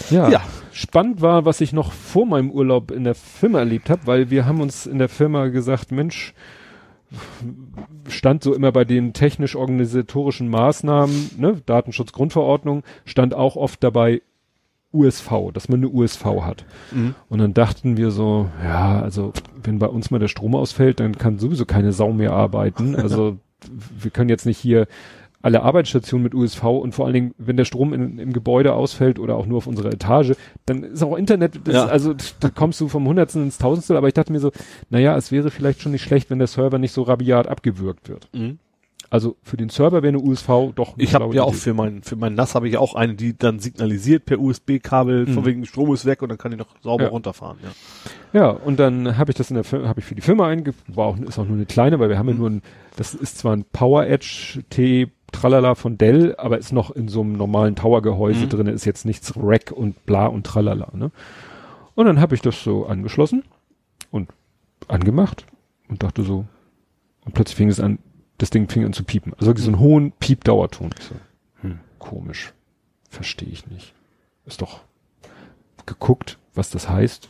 Ja. 0.09 0.29
Ja. 0.29 0.41
Spannend 0.73 1.21
war, 1.21 1.45
was 1.45 1.61
ich 1.61 1.73
noch 1.73 1.91
vor 1.91 2.25
meinem 2.25 2.49
Urlaub 2.49 2.91
in 2.91 3.03
der 3.03 3.13
Firma 3.15 3.59
erlebt 3.59 3.89
habe, 3.89 4.01
weil 4.07 4.29
wir 4.29 4.45
haben 4.45 4.61
uns 4.61 4.85
in 4.85 4.97
der 4.99 5.09
Firma 5.09 5.47
gesagt, 5.47 5.91
Mensch, 5.91 6.33
stand 8.07 8.41
so 8.43 8.53
immer 8.53 8.71
bei 8.71 8.85
den 8.85 9.13
technisch-organisatorischen 9.13 10.47
Maßnahmen, 10.49 11.31
ne, 11.37 11.61
Datenschutzgrundverordnung, 11.65 12.83
stand 13.05 13.33
auch 13.33 13.55
oft 13.57 13.83
dabei 13.83 14.21
USV, 14.93 15.51
dass 15.53 15.69
man 15.69 15.79
eine 15.79 15.89
USV 15.89 16.25
hat. 16.41 16.65
Mhm. 16.91 17.15
Und 17.29 17.39
dann 17.39 17.53
dachten 17.53 17.97
wir 17.97 18.11
so, 18.11 18.49
ja, 18.63 19.01
also 19.01 19.31
wenn 19.63 19.79
bei 19.79 19.87
uns 19.87 20.11
mal 20.11 20.19
der 20.19 20.27
Strom 20.27 20.55
ausfällt, 20.55 20.99
dann 20.99 21.17
kann 21.17 21.39
sowieso 21.39 21.65
keine 21.65 21.91
Sau 21.93 22.11
mehr 22.13 22.33
arbeiten. 22.33 22.95
Also 23.01 23.37
wir 23.99 24.09
können 24.11 24.29
jetzt 24.29 24.45
nicht 24.45 24.57
hier 24.57 24.87
alle 25.43 25.63
Arbeitsstationen 25.63 26.23
mit 26.23 26.35
USV 26.35 26.63
und 26.63 26.93
vor 26.93 27.05
allen 27.05 27.13
Dingen, 27.13 27.33
wenn 27.37 27.57
der 27.57 27.65
Strom 27.65 27.93
in, 27.93 28.19
im 28.19 28.31
Gebäude 28.33 28.73
ausfällt 28.73 29.17
oder 29.19 29.35
auch 29.35 29.45
nur 29.45 29.57
auf 29.57 29.67
unserer 29.67 29.91
Etage, 29.91 30.33
dann 30.65 30.83
ist 30.83 31.01
auch 31.03 31.15
Internet, 31.15 31.67
Ja. 31.67 31.85
ist, 31.85 31.91
also 31.91 32.15
da 32.39 32.49
kommst 32.49 32.79
du 32.81 32.87
vom 32.87 33.07
Hundertstel 33.07 33.41
ins 33.43 33.57
Tausendstel, 33.57 33.97
aber 33.97 34.07
ich 34.07 34.13
dachte 34.13 34.31
mir 34.31 34.39
so, 34.39 34.51
naja, 34.89 35.15
es 35.17 35.31
wäre 35.31 35.49
vielleicht 35.51 35.81
schon 35.81 35.91
nicht 35.93 36.03
schlecht, 36.03 36.29
wenn 36.29 36.37
der 36.39 36.47
Server 36.47 36.77
nicht 36.77 36.91
so 36.91 37.03
rabiat 37.03 37.47
abgewürgt 37.47 38.09
wird. 38.09 38.29
Mhm. 38.33 38.59
Also 39.11 39.35
für 39.43 39.57
den 39.57 39.67
Server 39.69 40.01
wäre 40.01 40.07
eine 40.15 40.19
USV 40.19 40.47
doch 40.73 40.93
eine 40.95 41.03
Ich 41.03 41.13
habe 41.13 41.35
ja 41.35 41.43
auch 41.43 41.53
für 41.53 41.73
mein 41.73 42.01
für 42.01 42.15
mein 42.15 42.33
NAS 42.33 42.55
habe 42.55 42.67
ich 42.67 42.73
ja 42.75 42.79
auch 42.79 42.95
eine, 42.95 43.13
die 43.13 43.37
dann 43.37 43.59
signalisiert 43.59 44.25
per 44.25 44.39
USB-Kabel, 44.39 45.27
Mhm. 45.27 45.33
von 45.33 45.45
wegen 45.45 45.65
Strom 45.65 45.93
ist 45.93 46.05
weg 46.05 46.21
und 46.21 46.29
dann 46.29 46.37
kann 46.37 46.53
ich 46.53 46.57
noch 46.57 46.67
sauber 46.81 47.03
Ja. 47.03 47.09
runterfahren. 47.09 47.57
Ja. 47.61 48.39
Ja, 48.41 48.49
und 48.51 48.79
dann 48.79 49.17
habe 49.17 49.29
ich 49.31 49.35
das 49.35 49.51
in 49.51 49.61
der 49.61 49.65
habe 49.87 49.99
ich 49.99 50.05
für 50.05 50.15
die 50.15 50.21
Firma 50.21 50.47
einge, 50.47 50.73
war 50.87 51.07
auch, 51.07 51.17
ist 51.19 51.37
auch 51.37 51.45
nur 51.45 51.57
eine 51.57 51.65
kleine, 51.65 51.99
weil 51.99 52.07
wir 52.07 52.17
haben 52.17 52.29
ja 52.29 52.33
Mhm. 52.33 52.39
nur 52.39 52.49
ein, 52.49 52.61
das 52.95 53.13
ist 53.13 53.37
zwar 53.37 53.53
ein 53.55 53.65
Power 53.73 54.07
Edge 54.07 54.63
T 54.69 55.09
Tralala 55.33 55.75
von 55.75 55.97
Dell, 55.97 56.35
aber 56.37 56.57
ist 56.57 56.71
noch 56.73 56.91
in 56.91 57.07
so 57.09 57.19
einem 57.21 57.33
normalen 57.33 57.75
Tower-Gehäuse 57.75 58.45
Mhm. 58.45 58.49
drin, 58.49 58.67
ist 58.67 58.85
jetzt 58.85 59.05
nichts 59.05 59.33
Rack 59.35 59.71
und 59.73 60.05
bla 60.05 60.27
und 60.27 60.45
Tralala, 60.45 60.87
ne? 60.93 61.11
Und 61.95 62.05
dann 62.05 62.19
habe 62.21 62.33
ich 62.35 62.41
das 62.41 62.63
so 62.63 62.85
angeschlossen 62.85 63.43
und 64.09 64.29
angemacht 64.87 65.45
und 65.89 66.01
dachte 66.03 66.23
so, 66.23 66.45
und 67.25 67.33
plötzlich 67.33 67.55
fing 67.57 67.69
es 67.69 67.79
an, 67.81 67.99
das 68.41 68.49
Ding 68.49 68.67
fing 68.69 68.85
an 68.85 68.93
zu 68.93 69.03
piepen. 69.03 69.33
Also 69.35 69.47
wirklich 69.47 69.65
so 69.65 69.71
einen 69.71 69.79
hohen 69.79 70.11
Piepdauerton. 70.13 70.89
Ich 70.97 71.05
so, 71.05 71.15
hm, 71.61 71.79
komisch. 71.99 72.53
Verstehe 73.09 73.49
ich 73.49 73.67
nicht. 73.67 73.93
Ist 74.45 74.61
doch 74.61 74.81
geguckt, 75.85 76.37
was 76.55 76.69
das 76.69 76.89
heißt. 76.89 77.29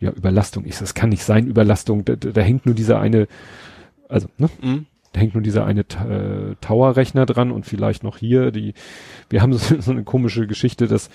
Ja, 0.00 0.10
Überlastung. 0.10 0.64
Ich 0.66 0.78
das 0.78 0.94
kann 0.94 1.08
nicht 1.10 1.24
sein, 1.24 1.46
Überlastung. 1.46 2.04
Da, 2.04 2.16
da, 2.16 2.30
da 2.30 2.40
hängt 2.42 2.66
nur 2.66 2.74
dieser 2.74 3.00
eine, 3.00 3.26
also, 4.08 4.28
ne? 4.38 4.50
Mhm. 4.60 4.86
Da 5.12 5.20
hängt 5.20 5.34
nur 5.34 5.42
dieser 5.42 5.64
eine 5.64 5.82
äh, 5.82 6.56
Tower-Rechner 6.60 7.24
dran 7.24 7.52
und 7.52 7.64
vielleicht 7.66 8.02
noch 8.02 8.18
hier 8.18 8.50
die, 8.50 8.74
wir 9.30 9.42
haben 9.42 9.52
so, 9.52 9.76
so 9.80 9.92
eine 9.92 10.02
komische 10.02 10.46
Geschichte, 10.48 10.88
dass 10.88 11.08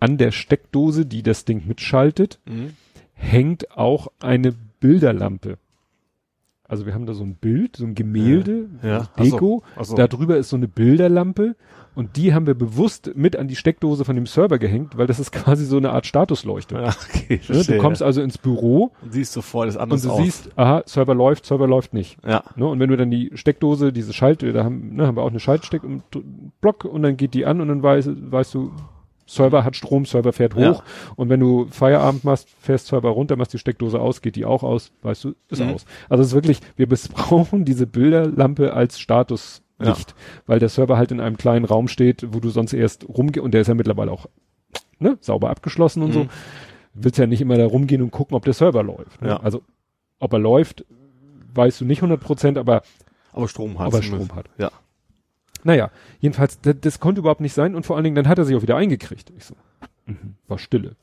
an 0.00 0.18
der 0.18 0.32
Steckdose, 0.32 1.06
die 1.06 1.22
das 1.22 1.44
Ding 1.44 1.66
mitschaltet, 1.66 2.40
Mhm. 2.44 2.74
hängt 3.14 3.70
auch 3.70 4.08
eine 4.20 4.52
Bilderlampe. 4.80 5.58
Also 6.68 6.86
wir 6.86 6.94
haben 6.94 7.06
da 7.06 7.14
so 7.14 7.24
ein 7.24 7.34
Bild, 7.36 7.76
so 7.76 7.84
ein 7.84 7.94
Gemälde, 7.94 8.68
Ja. 8.82 9.08
Ach 9.14 9.16
so. 9.18 9.22
Deko. 9.22 9.62
Ach 9.76 9.84
so. 9.84 9.94
Da 9.96 10.08
drüber 10.08 10.36
ist 10.36 10.48
so 10.48 10.56
eine 10.56 10.68
Bilderlampe 10.68 11.56
und 11.94 12.16
die 12.16 12.34
haben 12.34 12.46
wir 12.46 12.54
bewusst 12.54 13.12
mit 13.14 13.36
an 13.36 13.48
die 13.48 13.56
Steckdose 13.56 14.04
von 14.04 14.16
dem 14.16 14.26
Server 14.26 14.58
gehängt, 14.58 14.98
weil 14.98 15.06
das 15.06 15.18
ist 15.20 15.30
quasi 15.32 15.64
so 15.64 15.76
eine 15.76 15.90
Art 15.92 16.06
Statusleuchte. 16.06 16.74
Ja, 16.74 16.88
okay, 16.88 17.40
Ne? 17.48 17.64
Du 17.64 17.78
kommst 17.78 18.02
also 18.02 18.20
ins 18.20 18.36
Büro 18.38 18.92
und 19.02 19.12
siehst 19.12 19.32
sofort 19.32 19.68
das 19.68 19.76
und 19.76 19.82
anders 19.82 20.02
du 20.02 20.10
aus. 20.10 20.22
siehst, 20.22 20.50
aha, 20.58 20.82
Server 20.86 21.14
läuft, 21.14 21.46
Server 21.46 21.66
läuft 21.68 21.94
nicht. 21.94 22.18
ja. 22.26 22.42
Ne? 22.56 22.66
Und 22.66 22.80
wenn 22.80 22.90
du 22.90 22.96
dann 22.96 23.10
die 23.10 23.30
Steckdose, 23.34 23.92
diese 23.92 24.12
Schalt, 24.12 24.42
da 24.42 24.64
haben, 24.64 24.96
ne, 24.96 25.06
haben 25.06 25.16
wir 25.16 25.22
auch 25.22 25.30
eine 25.30 25.40
Schaltsteck 25.40 25.84
im 25.84 26.02
Block 26.60 26.84
und 26.84 27.02
dann 27.02 27.16
geht 27.16 27.34
die 27.34 27.46
an 27.46 27.60
und 27.60 27.68
dann 27.68 27.82
weißt, 27.82 28.10
weißt 28.30 28.54
du, 28.54 28.72
Server 29.26 29.64
hat 29.64 29.74
Strom, 29.76 30.04
Server 30.06 30.32
fährt 30.32 30.54
hoch. 30.54 30.60
Ja. 30.60 30.82
Und 31.16 31.28
wenn 31.28 31.40
du 31.40 31.66
Feierabend 31.70 32.24
machst, 32.24 32.48
fährst 32.60 32.86
Server 32.86 33.08
runter, 33.10 33.36
machst 33.36 33.52
die 33.52 33.58
Steckdose 33.58 34.00
aus, 34.00 34.22
geht 34.22 34.36
die 34.36 34.44
auch 34.44 34.62
aus, 34.62 34.92
weißt 35.02 35.24
du, 35.24 35.34
ist 35.48 35.60
Mhm. 35.60 35.74
aus. 35.74 35.84
Also 36.08 36.22
es 36.22 36.28
ist 36.28 36.34
wirklich, 36.34 36.60
wir 36.76 36.86
missbrauchen 36.86 37.64
diese 37.64 37.86
Bilderlampe 37.86 38.72
als 38.72 38.98
Statuslicht, 39.00 40.14
weil 40.46 40.58
der 40.60 40.68
Server 40.68 40.96
halt 40.96 41.10
in 41.12 41.20
einem 41.20 41.36
kleinen 41.36 41.64
Raum 41.64 41.88
steht, 41.88 42.26
wo 42.32 42.40
du 42.40 42.50
sonst 42.50 42.72
erst 42.72 43.08
rumgehst, 43.08 43.44
und 43.44 43.52
der 43.52 43.62
ist 43.62 43.66
ja 43.68 43.74
mittlerweile 43.74 44.12
auch 44.12 44.26
ne, 44.98 45.18
sauber 45.20 45.50
abgeschlossen 45.50 46.02
und 46.02 46.12
so. 46.12 46.24
Mhm. 46.24 46.28
Willst 46.94 47.18
ja 47.18 47.26
nicht 47.26 47.40
immer 47.42 47.58
da 47.58 47.66
rumgehen 47.66 48.00
und 48.02 48.10
gucken, 48.10 48.36
ob 48.36 48.44
der 48.44 48.54
Server 48.54 48.82
läuft. 48.82 49.20
Ne? 49.20 49.28
Ja. 49.30 49.36
Also 49.40 49.62
ob 50.18 50.32
er 50.32 50.38
läuft, 50.38 50.86
weißt 51.54 51.80
du 51.80 51.84
nicht 51.84 52.00
100 52.00 52.20
Prozent, 52.20 52.56
aber 52.58 52.82
Aber 53.32 53.48
Strom 53.48 53.78
hat. 53.78 53.88
ob 53.88 53.94
er 53.94 54.02
Strom 54.02 54.28
hat. 54.34 54.46
Ja. 54.56 54.70
Naja, 55.66 55.90
jedenfalls, 56.20 56.60
das, 56.60 56.76
das 56.80 57.00
konnte 57.00 57.20
überhaupt 57.20 57.40
nicht 57.40 57.52
sein 57.52 57.74
und 57.74 57.84
vor 57.84 57.96
allen 57.96 58.04
Dingen, 58.04 58.14
dann 58.16 58.28
hat 58.28 58.38
er 58.38 58.44
sich 58.44 58.54
auch 58.56 58.62
wieder 58.62 58.76
eingekriegt. 58.76 59.32
Ich 59.36 59.44
so, 59.44 59.56
mhm, 60.06 60.36
war 60.46 60.58
Stille. 60.58 60.94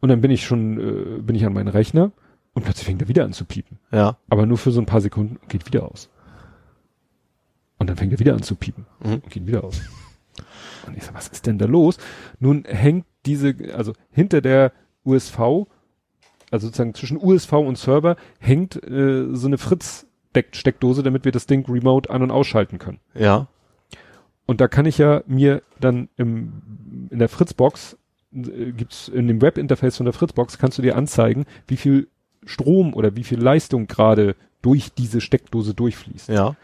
Und 0.00 0.08
dann 0.08 0.20
bin 0.20 0.30
ich 0.30 0.44
schon, 0.46 0.78
äh, 1.18 1.20
bin 1.20 1.34
ich 1.34 1.44
an 1.44 1.52
meinen 1.52 1.68
Rechner 1.68 2.12
und 2.54 2.64
plötzlich 2.64 2.86
fängt 2.86 3.02
er 3.02 3.08
wieder 3.08 3.24
an 3.24 3.32
zu 3.32 3.44
piepen. 3.44 3.78
Ja. 3.90 4.18
Aber 4.28 4.46
nur 4.46 4.56
für 4.56 4.70
so 4.70 4.80
ein 4.80 4.86
paar 4.86 5.00
Sekunden 5.00 5.36
und 5.36 5.48
geht 5.48 5.66
wieder 5.66 5.84
aus. 5.90 6.08
Und 7.78 7.90
dann 7.90 7.96
fängt 7.96 8.12
er 8.12 8.20
wieder 8.20 8.34
an 8.34 8.42
zu 8.42 8.54
piepen 8.54 8.86
Mhm. 9.04 9.14
und 9.14 9.30
geht 9.30 9.46
wieder 9.46 9.64
aus. 9.64 9.80
Und 10.86 10.96
ich 10.96 11.02
so, 11.04 11.12
was 11.12 11.26
ist 11.28 11.46
denn 11.46 11.58
da 11.58 11.66
los? 11.66 11.98
Nun 12.38 12.64
hängt 12.66 13.04
diese, 13.26 13.54
also 13.74 13.92
hinter 14.12 14.40
der 14.40 14.72
USV, 15.04 15.38
also 16.52 16.68
sozusagen 16.68 16.94
zwischen 16.94 17.18
USV 17.20 17.52
und 17.54 17.76
Server, 17.76 18.16
hängt 18.38 18.76
äh, 18.84 19.34
so 19.34 19.48
eine 19.48 19.58
Fritz-Steckdose, 19.58 21.02
damit 21.02 21.24
wir 21.24 21.32
das 21.32 21.46
Ding 21.46 21.68
remote 21.68 22.08
an- 22.10 22.22
und 22.22 22.30
ausschalten 22.30 22.78
können. 22.78 23.00
Ja. 23.14 23.48
Und 24.46 24.60
da 24.60 24.68
kann 24.68 24.86
ich 24.86 24.98
ja 24.98 25.22
mir 25.26 25.62
dann 25.80 26.08
im, 26.16 27.08
in 27.10 27.18
der 27.18 27.28
Fritzbox, 27.28 27.96
äh, 28.32 28.72
gibt's 28.72 29.08
in 29.08 29.26
dem 29.26 29.42
Webinterface 29.42 29.96
von 29.96 30.06
der 30.06 30.12
Fritzbox, 30.12 30.58
kannst 30.58 30.78
du 30.78 30.82
dir 30.82 30.96
anzeigen, 30.96 31.46
wie 31.66 31.76
viel 31.76 32.08
Strom 32.44 32.94
oder 32.94 33.16
wie 33.16 33.24
viel 33.24 33.40
Leistung 33.40 33.86
gerade 33.88 34.36
durch 34.62 34.92
diese 34.92 35.20
Steckdose 35.20 35.74
durchfließt. 35.74 36.28
Ja. 36.28 36.54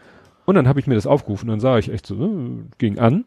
Und 0.45 0.55
dann 0.55 0.67
habe 0.67 0.79
ich 0.79 0.87
mir 0.87 0.95
das 0.95 1.07
aufgerufen, 1.07 1.49
dann 1.49 1.59
sah 1.59 1.77
ich 1.77 1.91
echt 1.91 2.05
so, 2.05 2.15
ne, 2.15 2.65
ging 2.77 2.99
an 2.99 3.25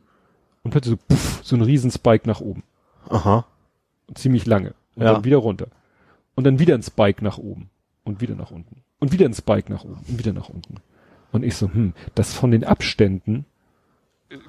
und 0.62 0.70
plötzlich 0.70 0.98
so, 0.98 1.04
puff, 1.08 1.40
so 1.42 1.56
ein 1.56 1.62
Riesenspike 1.62 2.26
nach 2.26 2.40
oben. 2.40 2.62
Aha. 3.08 3.46
Ziemlich 4.14 4.46
lange. 4.46 4.74
Und 4.94 5.02
Ja. 5.02 5.14
dann 5.14 5.24
wieder 5.24 5.38
runter. 5.38 5.68
Und 6.34 6.44
dann 6.44 6.58
wieder 6.58 6.74
ein 6.74 6.82
Spike 6.82 7.22
nach 7.24 7.38
oben. 7.38 7.70
Und 8.04 8.20
wieder 8.20 8.34
nach 8.34 8.50
unten. 8.50 8.82
Und 8.98 9.12
wieder 9.12 9.26
ein 9.26 9.34
Spike 9.34 9.70
nach 9.72 9.84
oben. 9.84 10.00
Und 10.08 10.18
wieder 10.18 10.32
nach 10.32 10.48
unten. 10.48 10.76
Und 11.32 11.42
ich 11.44 11.56
so, 11.56 11.72
hm, 11.72 11.92
das 12.14 12.34
von 12.34 12.50
den 12.50 12.64
Abständen 12.64 13.40
äh, 13.40 13.44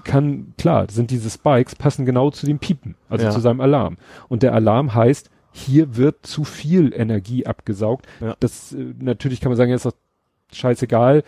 kann, 0.03 0.53
klar, 0.57 0.87
sind 0.89 1.11
diese 1.11 1.29
Spikes, 1.29 1.75
passen 1.75 2.05
genau 2.05 2.31
zu 2.31 2.45
dem 2.45 2.59
Piepen, 2.59 2.95
also 3.09 3.25
Ja. 3.25 3.31
zu 3.31 3.39
seinem 3.39 3.61
Alarm. 3.61 3.97
Und 4.27 4.43
der 4.43 4.53
Alarm 4.53 4.93
heißt, 4.95 5.29
hier 5.51 5.95
wird 5.95 6.25
zu 6.25 6.43
viel 6.43 6.93
Energie 6.93 7.45
abgesaugt. 7.45 8.05
Ja. 8.19 8.35
Das, 8.39 8.73
äh, 8.73 8.93
natürlich 8.99 9.39
kann 9.41 9.49
man 9.51 9.57
sagen, 9.57 9.71
jetzt 9.71 9.85
ist 9.85 9.93
das 10.51 10.57
scheißegal, 10.57 11.23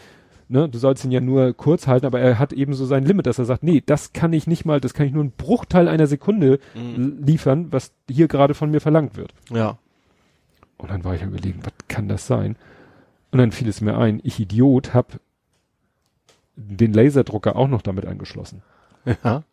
ne, 0.48 0.68
du 0.68 0.78
sollst 0.80 1.06
ihn 1.06 1.12
ja 1.12 1.22
nur 1.22 1.54
kurz 1.54 1.88
halten, 1.88 2.06
aber 2.06 2.20
er 2.20 2.40
hat 2.40 2.54
eben 2.54 2.74
so 2.74 2.86
sein 2.86 3.06
Limit, 3.06 3.28
dass 3.28 3.38
er 3.40 3.46
sagt, 3.46 3.64
nee, 3.64 3.84
das 3.86 4.14
kann 4.14 4.34
ich 4.34 4.48
nicht 4.48 4.66
mal, 4.66 4.80
das 4.82 4.94
kann 4.94 5.06
ich 5.06 5.14
nur 5.14 5.22
einen 5.24 5.32
Bruchteil 5.32 5.88
einer 5.88 6.08
Sekunde 6.08 6.60
Mhm. 6.76 7.20
liefern, 7.24 7.68
was 7.72 7.92
hier 8.10 8.28
gerade 8.28 8.54
von 8.56 8.72
mir 8.72 8.82
verlangt 8.82 9.16
wird. 9.18 9.34
Ja. 9.52 9.78
Und 10.78 10.90
dann 10.92 11.04
war 11.04 11.14
ich 11.14 11.22
am 11.24 11.30
überlegen, 11.30 11.60
was 11.64 11.74
kann 11.88 12.08
das 12.08 12.26
sein? 12.26 12.56
Und 13.32 13.38
dann 13.40 13.52
fiel 13.52 13.68
es 13.68 13.82
mir 13.82 13.98
ein, 13.98 14.22
ich 14.24 14.40
Idiot 14.40 14.94
hab 14.94 15.20
den 16.60 16.94
Laserdrucker 16.94 17.56
auch 17.56 17.68
noch 17.68 17.82
damit 17.82 18.06
angeschlossen. 18.06 18.62
Ja. 19.24 19.44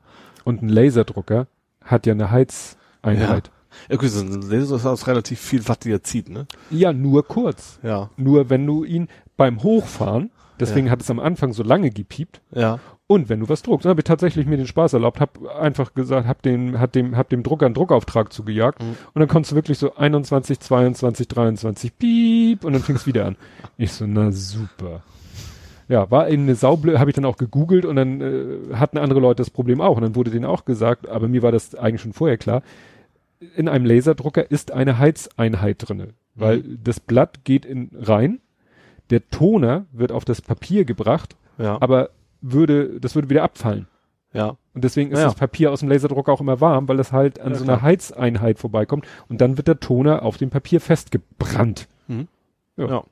Und 0.45 0.63
ein 0.63 0.69
Laserdrucker 0.69 1.47
hat 1.85 2.07
ja 2.07 2.13
eine 2.13 2.31
Heizeinheit. 2.31 3.51
Ja, 3.91 3.97
gut, 3.97 4.09
so 4.09 4.21
ein 4.25 4.43
Laser 4.43 4.93
ist 4.93 5.07
relativ 5.07 5.39
viel 5.41 5.67
Watt, 5.69 5.85
die 5.85 5.91
er 5.93 6.03
zieht, 6.03 6.29
ne? 6.31 6.47
Ja. 6.71 6.93
nur 6.93 7.27
kurz. 7.27 7.79
Ja. 7.83 8.11
Nur 8.17 8.49
wenn 8.51 8.67
du 8.67 8.85
ihn 8.85 9.09
beim 9.37 9.63
Hochfahren, 9.63 10.31
deswegen 10.59 10.91
hat 10.91 11.03
es 11.03 11.11
am 11.11 11.21
Anfang 11.21 11.53
so 11.53 11.63
lange 11.63 11.91
gepiept, 11.91 12.41
Ja. 12.53 12.79
und 13.07 13.29
wenn 13.29 13.41
du 13.41 13.49
was 13.51 13.63
druckst, 13.63 13.85
dann 13.85 13.91
habe 13.91 14.01
ich 14.01 14.05
tatsächlich 14.05 14.47
mir 14.47 14.57
den 14.57 14.67
Spaß 14.67 14.95
erlaubt, 14.95 15.21
hab 15.21 15.45
einfach 15.61 15.93
gesagt, 15.93 16.27
hab 16.27 16.41
dem, 16.43 16.79
hat 16.79 16.95
dem, 16.95 17.17
hab 17.19 17.29
dem 17.29 17.43
Drucker 17.43 17.67
einen 17.67 17.75
Druckauftrag 17.75 18.33
zugejagt 18.33 18.83
Mhm. 18.83 18.97
und 19.13 19.21
dann 19.21 19.29
konntest 19.29 19.53
du 19.53 19.57
wirklich 19.57 19.79
so 19.79 19.95
21, 19.95 20.59
22, 20.59 21.29
23, 21.29 21.99
piep 21.99 22.65
und 22.65 22.73
dann 22.73 22.83
fing 22.83 22.97
es 22.97 23.07
wieder 23.07 23.27
an. 23.27 23.37
Ich 23.77 23.93
so, 23.93 24.07
na 24.07 24.33
super. 24.33 25.03
Ja, 25.89 26.11
war 26.11 26.29
eben 26.29 26.43
eine 26.43 26.55
saublöd, 26.57 26.99
habe 26.99 27.11
ich 27.11 27.15
dann 27.15 27.25
auch 27.25 27.37
gegoogelt 27.37 27.85
und 27.85 27.95
dann 27.97 28.21
äh, 28.21 28.75
hatten 28.75 28.99
andere 28.99 29.21
Leute 29.21 29.37
das 29.43 29.51
Problem 29.51 29.81
auch 29.81 29.97
und 29.97 30.03
dann 30.03 30.15
wurde 30.17 30.31
denen 30.33 30.45
auch 30.45 30.65
gesagt, 30.65 31.09
aber 31.09 31.29
mir 31.29 31.43
war 31.43 31.53
das 31.53 31.75
eigentlich 31.77 32.03
schon 32.03 32.13
vorher 32.13 32.39
klar, 32.39 32.63
in 33.55 33.69
einem 33.69 33.85
Laserdrucker 33.85 34.51
ist 34.51 34.73
eine 34.73 34.99
Heizeinheit 34.99 35.77
drinne, 35.89 36.09
weil 36.35 36.63
das 36.83 36.99
Blatt 37.01 37.45
geht 37.45 37.65
in 37.65 37.91
rein, 37.95 38.41
der 39.11 39.29
Toner 39.29 39.87
wird 39.93 40.11
auf 40.11 40.25
das 40.25 40.43
Papier 40.43 40.85
gebracht, 40.85 41.37
Ja. 41.59 41.81
aber 41.81 42.11
würde, 42.41 42.99
das 43.01 43.15
würde 43.15 43.31
wieder 43.31 43.43
abfallen. 43.45 43.87
ja. 44.33 44.57
Und 44.75 44.85
deswegen 44.85 45.11
ist 45.13 45.21
Ja. 45.21 45.27
das 45.27 45.35
Papier 45.37 45.71
aus 45.73 45.81
dem 45.81 45.89
Laserdrucker 45.89 46.33
auch 46.33 46.41
immer 46.43 46.61
warm, 46.61 46.87
weil 46.89 46.97
das 46.99 47.13
halt 47.13 47.41
an 47.41 47.53
Ja, 47.53 47.59
so 47.59 47.65
klar. 47.65 47.77
einer 47.79 47.83
Heizeinheit 47.83 48.59
vorbeikommt 48.59 49.07
und 49.29 49.41
dann 49.41 49.57
wird 49.57 49.69
der 49.69 49.81
Toner 49.81 50.23
auf 50.23 50.37
dem 50.37 50.51
Papier 50.51 50.81
festgebrannt. 50.83 51.87
Mhm. 52.09 52.27
Ja. 52.77 52.87
Ja. 52.89 53.05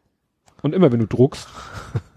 Und 0.63 0.75
immer 0.75 0.91
wenn 0.93 1.01
du 1.01 1.07
druckst, 1.07 1.49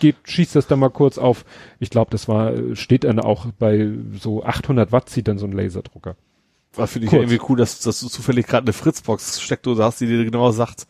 geht, 0.00 0.16
schießt 0.24 0.56
das 0.56 0.66
dann 0.66 0.78
mal 0.80 0.90
kurz 0.90 1.18
auf. 1.18 1.44
Ich 1.78 1.90
glaube, 1.90 2.10
das 2.10 2.26
war, 2.28 2.52
steht 2.74 3.04
dann 3.04 3.20
auch 3.20 3.46
bei 3.58 3.90
so 4.18 4.42
800 4.44 4.90
Watt 4.92 5.08
zieht 5.08 5.28
dann 5.28 5.38
so 5.38 5.46
ein 5.46 5.52
Laserdrucker. 5.52 6.16
War 6.74 6.86
finde 6.86 7.06
ich 7.06 7.10
Kurz. 7.10 7.22
irgendwie 7.22 7.40
cool, 7.48 7.58
dass, 7.58 7.80
dass 7.80 7.98
du 7.98 8.06
zufällig 8.06 8.46
gerade 8.46 8.62
eine 8.66 8.72
Fritzbox-Steckdose 8.72 9.82
hast, 9.82 10.00
die 10.00 10.06
dir 10.06 10.24
genau 10.24 10.52
sagt. 10.52 10.86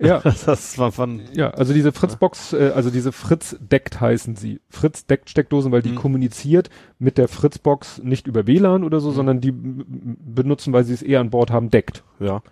Ja. 0.00 0.18
das 0.46 0.76
war 0.76 0.90
von, 0.90 1.20
Ja, 1.34 1.50
also 1.50 1.72
diese 1.72 1.92
Fritzbox, 1.92 2.52
äh, 2.52 2.72
also 2.74 2.90
diese 2.90 3.12
Fritz 3.12 3.56
deckt 3.60 4.00
heißen 4.00 4.34
sie. 4.34 4.60
Fritz 4.70 5.06
deckt 5.06 5.30
Steckdosen, 5.30 5.70
weil 5.70 5.82
die 5.82 5.90
Mhm. 5.90 5.94
kommuniziert 5.96 6.68
mit 6.98 7.16
der 7.16 7.28
Fritzbox 7.28 7.98
nicht 8.02 8.26
über 8.26 8.48
WLAN 8.48 8.82
oder 8.82 8.98
so, 8.98 9.12
sondern 9.12 9.40
die 9.40 9.52
benutzen, 9.54 10.72
weil 10.72 10.82
sie 10.82 10.94
es 10.94 11.02
eher 11.02 11.20
an 11.20 11.30
Bord 11.30 11.52
haben, 11.52 11.70
deckt. 11.70 12.02
ja. 12.18 12.42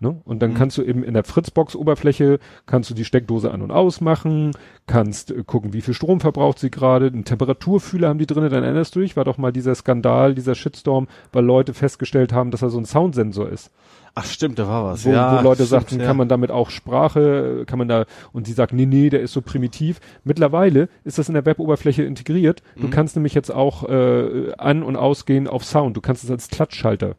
Ne? 0.00 0.20
Und 0.24 0.40
dann 0.40 0.50
Mhm. 0.50 0.54
kannst 0.54 0.78
du 0.78 0.82
eben 0.82 1.02
in 1.02 1.14
der 1.14 1.24
Fritzbox-Oberfläche, 1.24 2.38
kannst 2.66 2.88
du 2.88 2.94
die 2.94 3.04
Steckdose 3.04 3.50
an- 3.50 3.62
und 3.62 3.72
ausmachen, 3.72 4.52
kannst 4.86 5.32
äh, 5.32 5.42
gucken, 5.44 5.72
wie 5.72 5.80
viel 5.80 5.94
Strom 5.94 6.20
verbraucht 6.20 6.58
sie 6.60 6.70
gerade, 6.70 7.06
einen 7.08 7.24
Temperaturfühler 7.24 8.08
haben 8.08 8.18
die 8.18 8.26
drinne, 8.26 8.48
dann 8.48 8.62
erinnerst 8.62 8.94
du 8.94 9.00
dich, 9.00 9.16
war 9.16 9.24
doch 9.24 9.38
mal 9.38 9.52
dieser 9.52 9.74
Skandal, 9.74 10.34
dieser 10.36 10.54
Shitstorm, 10.54 11.08
weil 11.32 11.44
Leute 11.44 11.74
festgestellt 11.74 12.32
haben, 12.32 12.50
dass 12.52 12.62
er 12.62 12.70
so 12.70 12.78
ein 12.78 12.84
Soundsensor 12.84 13.48
ist. 13.48 13.70
Ach 14.14 14.24
stimmt, 14.24 14.58
da 14.58 14.66
war 14.68 14.84
was. 14.84 15.04
Wo, 15.04 15.10
ja, 15.10 15.38
wo 15.38 15.42
Leute 15.42 15.64
stimmt, 15.64 15.68
sagten, 15.68 16.00
ja. 16.00 16.06
kann 16.06 16.16
man 16.16 16.28
damit 16.28 16.50
auch 16.50 16.70
Sprache, 16.70 17.64
kann 17.66 17.78
man 17.78 17.88
da, 17.88 18.04
und 18.32 18.46
sie 18.46 18.52
sagt, 18.52 18.72
nee, 18.72 18.86
nee, 18.86 19.10
der 19.10 19.20
ist 19.20 19.32
so 19.32 19.42
primitiv. 19.42 20.00
Mittlerweile 20.24 20.88
ist 21.04 21.18
das 21.18 21.28
in 21.28 21.34
der 21.34 21.44
Weboberfläche 21.46 22.02
integriert. 22.04 22.62
Du 22.76 22.86
Mhm. 22.86 22.90
kannst 22.90 23.16
nämlich 23.16 23.34
jetzt 23.34 23.50
auch 23.52 23.88
äh, 23.88 24.52
an- 24.58 24.82
und 24.82 24.96
ausgehen 24.96 25.46
auf 25.48 25.64
Sound. 25.64 25.96
Du 25.96 26.00
kannst 26.00 26.24
es 26.24 26.30
als 26.30 26.48
Klatschschalter. 26.48 27.14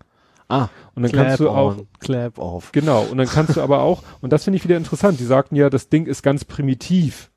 Ah, 0.50 0.68
Und 0.96 1.04
dann 1.04 1.12
Clap 1.12 1.28
kannst 1.28 1.40
du 1.40 1.50
auch, 1.50 1.78
on, 1.78 1.88
Clap 2.00 2.38
off. 2.40 2.72
Genau, 2.72 3.04
und 3.04 3.18
dann 3.18 3.28
kannst 3.28 3.56
du 3.56 3.62
aber 3.62 3.82
auch, 3.82 4.04
und 4.20 4.34
das 4.34 4.44
finde 4.44 4.58
ich 4.58 4.64
wieder 4.64 4.78
interessant, 4.78 5.20
die 5.20 5.24
sagten 5.26 5.56
ja, 5.56 5.70
das 5.70 5.90
Ding 5.90 6.06
ist 6.08 6.24
ganz 6.24 6.44
primitiv, 6.44 7.30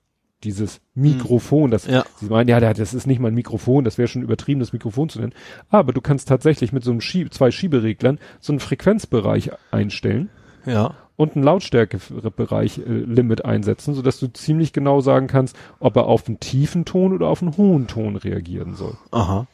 dieses 0.44 0.80
Mikrofon. 0.94 1.70
Das, 1.70 1.86
Ja. 1.86 2.04
Sie 2.16 2.26
meinen, 2.26 2.48
ja, 2.48 2.58
das 2.58 2.94
ist 2.94 3.06
nicht 3.06 3.20
mal 3.20 3.28
ein 3.28 3.34
Mikrofon, 3.34 3.84
das 3.84 3.96
wäre 3.98 4.08
schon 4.08 4.22
übertrieben, 4.22 4.60
das 4.60 4.72
Mikrofon 4.72 5.08
zu 5.08 5.20
nennen. 5.20 5.34
Aber 5.68 5.92
du 5.92 6.00
kannst 6.00 6.26
tatsächlich 6.28 6.72
mit 6.72 6.82
so 6.84 6.90
einem 6.90 7.00
Schieb, 7.00 7.32
zwei 7.32 7.50
Schiebereglern 7.50 8.18
so 8.40 8.52
einen 8.52 8.60
Frequenzbereich 8.60 9.50
einstellen 9.70 10.30
Ja. 10.66 10.94
und 11.16 11.36
einen 11.36 11.44
Lautstärkebereich 11.44 12.78
äh, 12.78 12.82
Limit 12.88 13.44
einsetzen, 13.44 13.94
sodass 13.94 14.18
du 14.18 14.26
ziemlich 14.32 14.72
genau 14.72 15.00
sagen 15.00 15.26
kannst, 15.26 15.56
ob 15.80 15.96
er 15.96 16.06
auf 16.06 16.26
einen 16.26 16.40
tiefen 16.40 16.84
Ton 16.84 17.12
oder 17.12 17.28
auf 17.28 17.42
einen 17.42 17.56
hohen 17.56 17.86
Ton 17.86 18.16
reagieren 18.16 18.74
soll. 18.74 18.96
Aha. 19.10 19.46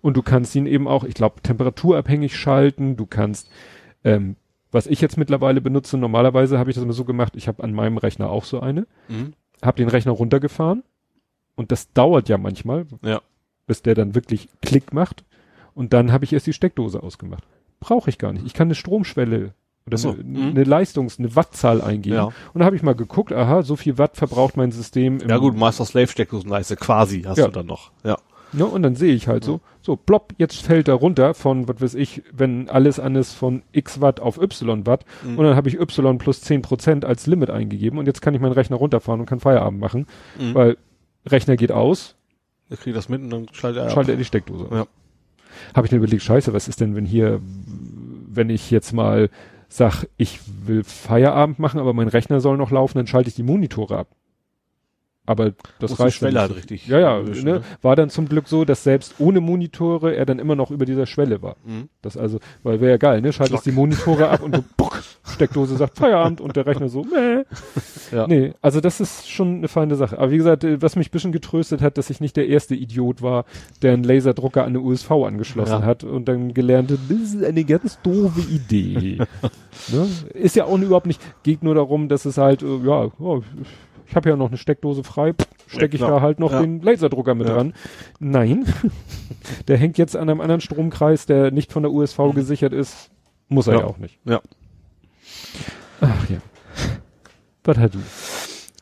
Und 0.00 0.16
du 0.16 0.22
kannst 0.22 0.54
ihn 0.54 0.66
eben 0.66 0.86
auch, 0.88 1.04
ich 1.04 1.14
glaube, 1.14 1.40
temperaturabhängig 1.42 2.36
schalten. 2.36 2.96
Du 2.96 3.06
kannst, 3.06 3.48
ähm, 4.04 4.36
was 4.72 4.86
ich 4.86 5.00
jetzt 5.00 5.16
mittlerweile 5.16 5.60
benutze, 5.60 5.96
normalerweise 5.98 6.58
habe 6.58 6.70
ich 6.70 6.74
das 6.74 6.84
immer 6.84 6.92
so 6.92 7.04
gemacht, 7.04 7.34
ich 7.36 7.48
habe 7.48 7.62
an 7.62 7.72
meinem 7.72 7.96
Rechner 7.98 8.28
auch 8.30 8.44
so 8.44 8.60
eine, 8.60 8.86
Mhm. 9.08 9.32
habe 9.62 9.76
den 9.76 9.88
Rechner 9.88 10.12
runtergefahren 10.12 10.82
und 11.54 11.70
das 11.72 11.92
dauert 11.92 12.28
ja 12.28 12.38
manchmal, 12.38 12.86
Ja. 13.02 13.20
bis 13.66 13.82
der 13.82 13.94
dann 13.94 14.14
wirklich 14.14 14.48
Klick 14.62 14.92
macht 14.92 15.24
und 15.74 15.92
dann 15.92 16.10
habe 16.12 16.24
ich 16.24 16.32
erst 16.32 16.46
die 16.46 16.52
Steckdose 16.52 17.02
ausgemacht. 17.02 17.44
Brauche 17.80 18.10
ich 18.10 18.18
gar 18.18 18.32
nicht. 18.32 18.44
Ich 18.46 18.54
kann 18.54 18.66
eine 18.66 18.74
Stromschwelle 18.74 19.52
oder 19.86 19.98
so, 19.98 20.10
eine, 20.10 20.22
mhm. 20.24 20.48
eine 20.50 20.64
Leistungs-, 20.64 21.18
eine 21.18 21.36
Wattzahl 21.36 21.80
eingeben. 21.82 22.16
Ja. 22.16 22.24
Und 22.24 22.60
da 22.60 22.64
habe 22.64 22.74
ich 22.74 22.82
mal 22.82 22.94
geguckt, 22.94 23.32
aha, 23.32 23.62
so 23.62 23.76
viel 23.76 23.96
Watt 23.98 24.16
verbraucht 24.16 24.56
mein 24.56 24.72
System. 24.72 25.18
Im, 25.20 25.28
Ja 25.28 25.36
gut, 25.36 25.56
Master 25.56 25.84
Slave 25.84 26.06
Steckdosenleiste 26.08 26.76
quasi 26.76 27.22
hast 27.22 27.36
Ja. 27.38 27.46
du 27.46 27.52
dann 27.52 27.66
noch. 27.66 27.92
Ja. 28.02 28.16
Ne, 28.56 28.64
und 28.64 28.82
dann 28.82 28.94
sehe 28.94 29.14
ich 29.14 29.26
halt 29.26 29.42
so, 29.44 29.60
so, 29.82 29.96
plopp, 29.96 30.32
jetzt 30.38 30.62
fällt 30.62 30.86
er 30.88 30.94
runter 30.94 31.34
von, 31.34 31.66
was 31.68 31.80
weiß 31.80 31.94
ich, 31.94 32.22
wenn 32.32 32.68
alles 32.68 33.00
an 33.00 33.16
ist 33.16 33.32
von 33.32 33.62
x 33.72 34.00
Watt 34.00 34.20
auf 34.20 34.40
y 34.40 34.86
Watt. 34.86 35.04
Mhm. 35.24 35.38
Und 35.38 35.44
dann 35.44 35.56
habe 35.56 35.68
ich 35.68 35.78
y 35.80 36.18
plus 36.18 36.40
10 36.42 36.62
Prozent 36.62 37.04
als 37.04 37.26
Limit 37.26 37.50
eingegeben 37.50 37.98
und 37.98 38.06
jetzt 38.06 38.22
kann 38.22 38.34
ich 38.34 38.40
meinen 38.40 38.52
Rechner 38.52 38.76
runterfahren 38.76 39.20
und 39.20 39.26
kann 39.26 39.40
Feierabend 39.40 39.80
machen, 39.80 40.06
Mhm. 40.38 40.54
weil 40.54 40.76
Rechner 41.26 41.56
geht 41.56 41.72
aus, 41.72 42.14
Ich 42.70 42.80
krieg 42.80 42.94
das 42.94 43.08
mit 43.08 43.20
und 43.22 43.30
dann 43.30 43.46
schaltet 43.52 43.82
er 43.82 43.90
schaltet 43.90 44.14
er 44.14 44.18
die 44.18 44.24
Steckdose. 44.24 44.68
Ja. 44.70 44.86
Habe 45.74 45.86
ich 45.86 45.92
mir 45.92 45.98
überlegt, 45.98 46.22
scheiße, 46.22 46.52
was 46.52 46.68
ist 46.68 46.80
denn, 46.80 46.94
wenn 46.96 47.06
hier, 47.06 47.40
wenn 48.28 48.50
ich 48.50 48.70
jetzt 48.70 48.92
mal 48.92 49.30
sag, 49.68 50.04
ich 50.16 50.40
will 50.66 50.84
Feierabend 50.84 51.58
machen, 51.58 51.80
aber 51.80 51.92
mein 51.92 52.08
Rechner 52.08 52.40
soll 52.40 52.56
noch 52.56 52.70
laufen, 52.70 52.98
dann 52.98 53.06
schalte 53.06 53.28
ich 53.28 53.34
die 53.34 53.42
Monitore 53.42 53.98
ab. 53.98 54.08
Aber 55.26 55.52
das 55.78 55.90
Muss 55.92 56.00
reicht 56.00 56.16
Schwelle 56.18 56.38
halt 56.40 56.50
nicht. 56.50 56.58
richtig 56.58 56.86
Ja, 56.86 56.98
ja, 56.98 57.16
erwischen, 57.16 57.46
ne? 57.46 57.62
War 57.80 57.96
dann 57.96 58.10
zum 58.10 58.28
Glück 58.28 58.46
so, 58.46 58.66
dass 58.66 58.84
selbst 58.84 59.14
ohne 59.18 59.40
Monitore 59.40 60.14
er 60.14 60.26
dann 60.26 60.38
immer 60.38 60.54
noch 60.54 60.70
über 60.70 60.84
dieser 60.84 61.06
Schwelle 61.06 61.40
war. 61.40 61.56
Mhm. 61.64 61.88
Das 62.02 62.18
also, 62.18 62.40
weil 62.62 62.80
wäre 62.82 62.90
ja 62.92 62.96
geil, 62.98 63.22
ne? 63.22 63.32
Schaltest 63.32 63.64
die 63.64 63.72
Monitore 63.72 64.28
ab 64.28 64.42
und 64.42 64.54
so, 64.54 64.64
puck, 64.76 65.02
Steckdose 65.24 65.76
sagt 65.76 65.96
Feierabend 65.96 66.42
und 66.42 66.56
der 66.56 66.66
Rechner 66.66 66.90
so, 66.90 67.04
meh. 67.04 67.44
Ja. 68.12 68.26
Nee, 68.26 68.52
also 68.60 68.82
das 68.82 69.00
ist 69.00 69.30
schon 69.30 69.56
eine 69.56 69.68
feine 69.68 69.96
Sache. 69.96 70.18
Aber 70.18 70.30
wie 70.30 70.36
gesagt, 70.36 70.62
äh, 70.64 70.82
was 70.82 70.94
mich 70.94 71.08
ein 71.08 71.12
bisschen 71.12 71.32
getröstet 71.32 71.80
hat, 71.80 71.96
dass 71.96 72.10
ich 72.10 72.20
nicht 72.20 72.36
der 72.36 72.46
erste 72.48 72.74
Idiot 72.74 73.22
war, 73.22 73.46
der 73.80 73.94
einen 73.94 74.04
Laserdrucker 74.04 74.62
an 74.62 74.68
eine 74.68 74.80
USV 74.80 75.10
angeschlossen 75.10 75.80
Ja. 75.80 75.86
hat 75.86 76.04
und 76.04 76.26
dann 76.28 76.52
gelernt 76.52 76.90
hat, 76.90 76.98
das 77.08 77.18
ist 77.34 77.42
eine 77.44 77.64
ganz 77.64 77.98
doofe 78.02 78.42
Idee. 78.42 79.18
ne? 79.88 80.06
Ist 80.34 80.54
ja 80.56 80.66
auch 80.66 80.78
überhaupt 80.78 81.06
nicht, 81.06 81.22
geht 81.44 81.62
nur 81.62 81.74
darum, 81.74 82.10
dass 82.10 82.26
es 82.26 82.36
halt, 82.36 82.62
äh, 82.62 82.76
ja, 82.84 83.10
oh, 83.18 83.42
ich 84.14 84.16
habe 84.16 84.30
ja 84.30 84.36
noch 84.36 84.46
eine 84.46 84.58
Steckdose 84.58 85.02
frei, 85.02 85.34
stecke 85.66 85.96
ich 85.96 86.00
Ja, 86.00 86.06
da 86.06 86.20
halt 86.20 86.38
noch 86.38 86.52
ja. 86.52 86.60
den 86.60 86.80
Laserdrucker 86.80 87.34
mit 87.34 87.48
Ja. 87.48 87.54
dran. 87.54 87.74
Nein, 88.20 88.64
der 89.66 89.76
hängt 89.76 89.98
jetzt 89.98 90.14
an 90.14 90.28
einem 90.30 90.40
anderen 90.40 90.60
Stromkreis, 90.60 91.26
der 91.26 91.50
nicht 91.50 91.72
von 91.72 91.82
der 91.82 91.90
USV 91.90 92.32
gesichert 92.32 92.72
ist. 92.72 93.10
Muss 93.48 93.66
er 93.66 93.80
ja, 93.80 93.84
auch 93.84 93.98
nicht. 93.98 94.20
Ja. 94.24 94.40
Ach 96.00 96.30
ja. 96.30 96.36
Was 97.64 97.76
hat 97.78 97.94
du? 97.96 97.98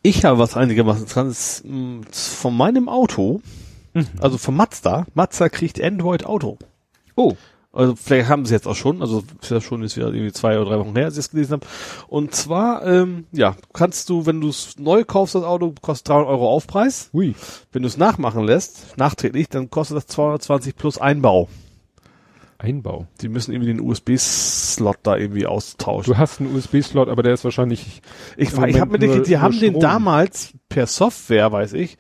Ich 0.02 0.22
habe 0.26 0.38
was 0.38 0.54
einigermaßen 0.54 1.04
interessantes 1.04 1.62
mh, 1.64 2.02
von 2.12 2.54
meinem 2.54 2.90
Auto, 2.90 3.40
Mhm. 3.94 4.06
also 4.20 4.36
von 4.36 4.54
Mazda. 4.54 5.06
Mazda 5.14 5.48
kriegt 5.48 5.82
Android 5.82 6.26
Auto. 6.26 6.59
Oh. 7.14 7.36
Also 7.74 7.97
vielleicht 7.97 8.28
haben 8.28 8.44
sie 8.44 8.53
jetzt 8.53 8.66
auch 8.69 8.74
schon, 8.77 9.01
also 9.01 9.23
ist 9.40 9.51
ja 9.51 9.61
schon 9.62 9.82
ist 9.82 9.97
wieder 9.97 10.09
irgendwie 10.09 10.32
zwei 10.32 10.59
oder 10.59 10.69
drei 10.70 10.78
Wochen 10.78 10.94
her, 10.94 11.07
als 11.07 11.15
ich 11.15 11.20
es 11.20 11.31
gelesen 11.31 11.53
habe. 11.55 11.66
Und 12.07 12.35
zwar, 12.35 12.85
ähm, 12.86 13.24
ja, 13.32 13.57
kannst 13.73 14.11
du, 14.11 14.27
wenn 14.27 14.43
du 14.43 14.49
es 14.51 14.78
neu 14.78 15.05
kaufst, 15.05 15.35
das 15.35 15.43
Auto 15.44 15.73
kostet 15.81 16.11
300 16.11 16.28
Euro 16.28 16.51
Aufpreis. 16.51 17.09
Hui. 17.15 17.35
Wenn 17.73 17.81
du 17.82 17.89
es 17.89 17.97
nachmachen 17.97 18.44
lässt, 18.44 18.99
nachträglich, 18.99 19.49
dann 19.49 19.70
kostet 19.70 19.97
das 19.97 20.07
220 20.09 20.77
plus 20.77 20.99
Einbau. 20.99 21.49
Einbau. 22.59 23.07
Die 23.20 23.28
müssen 23.28 23.53
irgendwie 23.53 23.73
den 23.74 23.81
USB-Slot 23.81 24.99
da 25.03 25.16
irgendwie 25.16 25.47
austauschen. 25.47 26.12
Du 26.12 26.19
hast 26.19 26.40
einen 26.40 26.55
USB-Slot, 26.55 27.09
aber 27.09 27.23
der 27.23 27.32
ist 27.35 27.43
wahrscheinlich. 27.44 28.03
Ich, 28.36 28.57
war- 28.57 28.69
ich 28.69 28.78
habe 28.81 28.97
mir 28.99 29.05
nur- 29.05 29.23
die 29.23 29.39
haben 29.39 29.53
nur 29.53 29.61
den 29.61 29.70
Strom. 29.73 29.81
damals 29.82 30.53
per 30.69 30.86
Software, 30.86 31.51
weiß 31.51 31.73
ich, 31.73 31.99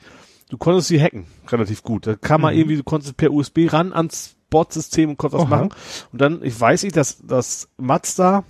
du 0.50 0.58
konntest 0.58 0.88
sie 0.88 1.00
hacken, 1.02 1.26
relativ 1.48 1.82
gut. 1.82 2.06
Da 2.06 2.14
kam 2.14 2.42
man 2.42 2.54
Mhm. 2.54 2.60
irgendwie, 2.60 2.76
du 2.76 2.84
konntest 2.84 3.16
per 3.16 3.32
USB 3.32 3.66
ran 3.72 3.92
ans 3.92 4.36
Bot-System 4.52 5.10
und 5.10 5.16
konntest 5.16 5.42
was 5.42 5.50
Aha. 5.50 5.56
machen. 5.56 5.74
Und 6.12 6.20
dann, 6.20 6.40
ich 6.44 6.58
weiß 6.58 6.84
ich, 6.84 6.92
dass, 6.92 7.18
dass 7.26 7.68
Mazda 7.76 8.44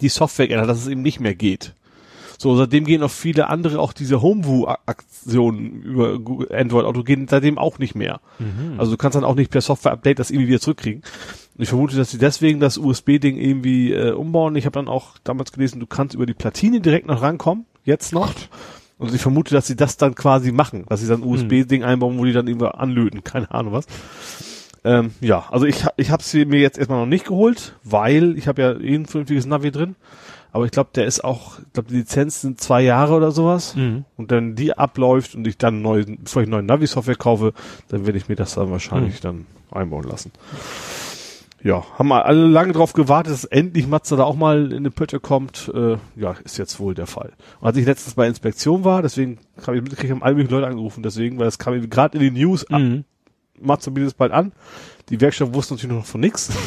die 0.00 0.08
Software 0.08 0.48
geändert 0.48 0.68
hat, 0.68 0.74
dass 0.74 0.82
es 0.82 0.88
eben 0.88 1.02
nicht 1.02 1.20
mehr 1.20 1.36
geht. 1.36 1.74
So, 2.42 2.56
seitdem 2.56 2.86
gehen 2.86 3.02
auch 3.02 3.10
viele 3.10 3.50
andere, 3.50 3.78
auch 3.80 3.92
diese 3.92 4.22
Homeview-Aktionen 4.22 5.82
über 5.82 6.18
Android 6.50 6.86
Auto 6.86 7.02
gehen 7.02 7.28
seitdem 7.28 7.58
auch 7.58 7.78
nicht 7.78 7.94
mehr. 7.94 8.20
Mhm. 8.38 8.76
Also 8.78 8.92
du 8.92 8.96
kannst 8.96 9.14
dann 9.14 9.24
auch 9.24 9.34
nicht 9.34 9.50
per 9.50 9.60
Software-Update 9.60 10.18
das 10.18 10.30
irgendwie 10.30 10.48
wieder 10.48 10.60
zurückkriegen. 10.60 11.02
Und 11.54 11.62
ich 11.62 11.68
vermute, 11.68 11.96
dass 11.96 12.10
sie 12.10 12.16
deswegen 12.16 12.58
das 12.58 12.78
USB-Ding 12.78 13.36
irgendwie 13.36 13.92
äh, 13.92 14.12
umbauen. 14.12 14.56
Ich 14.56 14.64
habe 14.64 14.72
dann 14.72 14.88
auch 14.88 15.18
damals 15.22 15.52
gelesen, 15.52 15.80
du 15.80 15.86
kannst 15.86 16.14
über 16.14 16.24
die 16.24 16.32
Platine 16.32 16.80
direkt 16.80 17.06
noch 17.06 17.20
rankommen, 17.20 17.66
jetzt 17.84 18.14
noch. 18.14 18.32
Und 18.96 19.14
ich 19.14 19.20
vermute, 19.20 19.54
dass 19.54 19.66
sie 19.66 19.76
das 19.76 19.98
dann 19.98 20.14
quasi 20.14 20.50
machen, 20.50 20.86
dass 20.88 21.00
sie 21.00 21.08
dann 21.08 21.22
ein 21.22 21.28
USB-Ding 21.28 21.84
einbauen, 21.84 22.18
wo 22.18 22.24
die 22.24 22.32
dann 22.32 22.48
irgendwie 22.48 22.74
anlöten, 22.74 23.22
keine 23.24 23.50
Ahnung 23.50 23.74
was. 23.74 23.86
Ähm, 24.84 25.12
ja, 25.20 25.44
also 25.50 25.66
ich, 25.66 25.84
ich 25.96 26.10
habe 26.10 26.22
sie 26.22 26.44
mir 26.44 26.60
jetzt 26.60 26.78
erstmal 26.78 27.00
noch 27.00 27.06
nicht 27.06 27.26
geholt, 27.26 27.74
weil 27.84 28.36
ich 28.38 28.48
habe 28.48 28.62
ja 28.62 28.72
eh 28.72 28.94
ein 28.94 29.06
vernünftiges 29.06 29.46
Navi 29.46 29.70
drin. 29.70 29.96
Aber 30.52 30.64
ich 30.64 30.72
glaube, 30.72 30.90
der 30.94 31.06
ist 31.06 31.22
auch, 31.22 31.58
ich 31.60 31.72
glaube, 31.74 31.90
die 31.90 31.98
Lizenz 31.98 32.40
sind 32.40 32.60
zwei 32.60 32.82
Jahre 32.82 33.14
oder 33.14 33.30
sowas. 33.30 33.76
Mhm. 33.76 34.04
Und 34.16 34.32
dann 34.32 34.56
die 34.56 34.76
abläuft 34.76 35.34
und 35.34 35.46
ich 35.46 35.58
dann 35.58 35.80
neu, 35.82 36.04
bevor 36.06 36.42
ich 36.42 36.48
neue 36.48 36.62
Navi-Software 36.62 37.14
kaufe, 37.16 37.52
dann 37.88 38.04
werde 38.06 38.18
ich 38.18 38.28
mir 38.28 38.34
das 38.36 38.54
dann 38.54 38.70
wahrscheinlich 38.70 39.20
dann 39.20 39.46
einbauen 39.70 40.04
lassen. 40.04 40.32
Ja, 41.62 41.84
haben 41.98 42.08
wir 42.08 42.24
alle 42.24 42.46
lange 42.46 42.72
drauf 42.72 42.94
gewartet, 42.94 43.34
dass 43.34 43.44
endlich 43.44 43.86
Mazda 43.86 44.16
da 44.16 44.24
auch 44.24 44.34
mal 44.34 44.72
in 44.72 44.78
eine 44.78 44.90
Pötte 44.90 45.20
kommt. 45.20 45.70
Äh, 45.74 45.98
ja, 46.16 46.34
ist 46.42 46.56
jetzt 46.56 46.80
wohl 46.80 46.94
der 46.94 47.06
Fall. 47.06 47.32
Und 47.60 47.66
als 47.68 47.76
ich 47.76 47.84
letztens 47.84 48.14
bei 48.14 48.26
Inspektion 48.26 48.82
war, 48.82 49.02
deswegen 49.02 49.38
habe 49.66 49.76
ich 49.76 49.82
mitgekriegt, 49.82 50.10
haben 50.10 50.22
alle 50.22 50.34
möglichen 50.36 50.54
Leute 50.54 50.68
angerufen, 50.68 51.02
deswegen, 51.02 51.38
weil 51.38 51.44
das 51.44 51.58
kam 51.58 51.78
gerade 51.90 52.16
in 52.16 52.24
den 52.24 52.34
News, 52.34 52.64
ah, 52.70 52.78
Mhm. 52.78 53.04
Mazda 53.60 53.90
bietet 53.90 54.08
es 54.08 54.14
bald 54.14 54.32
an. 54.32 54.52
Die 55.08 55.20
Werkstatt 55.20 55.52
wusste 55.54 55.74
natürlich 55.74 55.96
noch 55.96 56.06
von 56.06 56.20
nichts. 56.20 56.50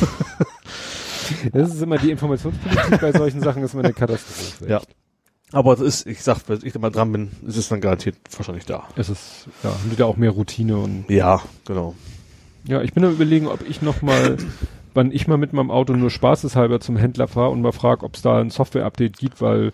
Das 1.54 1.74
ist 1.74 1.82
immer 1.82 1.98
die 1.98 2.12
Informationspolitik 2.12 3.00
bei 3.00 3.12
solchen 3.14 3.42
Sachen, 3.42 3.64
ist 3.64 3.74
immer 3.74 3.86
eine 3.86 3.94
Katastrophe. 3.94 4.70
Ja. 4.70 4.82
Aber 5.52 5.74
es 5.74 5.80
ist, 5.80 6.08
ich 6.08 6.22
sag, 6.24 6.40
wenn 6.48 6.60
ich 6.64 6.74
da 6.74 6.80
mal 6.80 6.90
dran 6.90 7.12
bin, 7.12 7.32
ist 7.48 7.58
es 7.58 7.70
dann 7.70 7.80
garantiert 7.80 8.18
wahrscheinlich 8.36 8.66
da. 8.66 8.84
Es 8.96 9.10
ist, 9.10 9.48
ja, 9.64 9.72
da 9.98 10.06
auch 10.06 10.18
mehr 10.18 10.32
Routine 10.32 10.78
und, 10.78 11.06
Ja, 11.10 11.42
genau. 11.66 11.96
ja, 12.66 12.82
ich 12.82 12.94
bin 12.94 13.06
am 13.06 13.12
überlegen, 13.14 13.48
ob 13.48 13.68
ich 13.68 13.82
noch 13.82 14.02
mal, 14.02 14.38
wann 14.94 15.12
ich 15.12 15.28
mal 15.28 15.38
mit 15.38 15.54
meinem 15.54 15.72
Auto 15.72 15.94
nur 15.94 16.10
spaßeshalber 16.10 16.80
zum 16.80 16.98
Händler 16.98 17.28
fahre 17.28 17.52
und 17.52 17.62
mal 17.62 17.72
frage, 17.72 18.04
ob 18.04 18.16
es 18.16 18.22
da 18.22 18.40
ein 18.42 18.50
Software-Update 18.50 19.18
gibt, 19.18 19.42
weil 19.42 19.72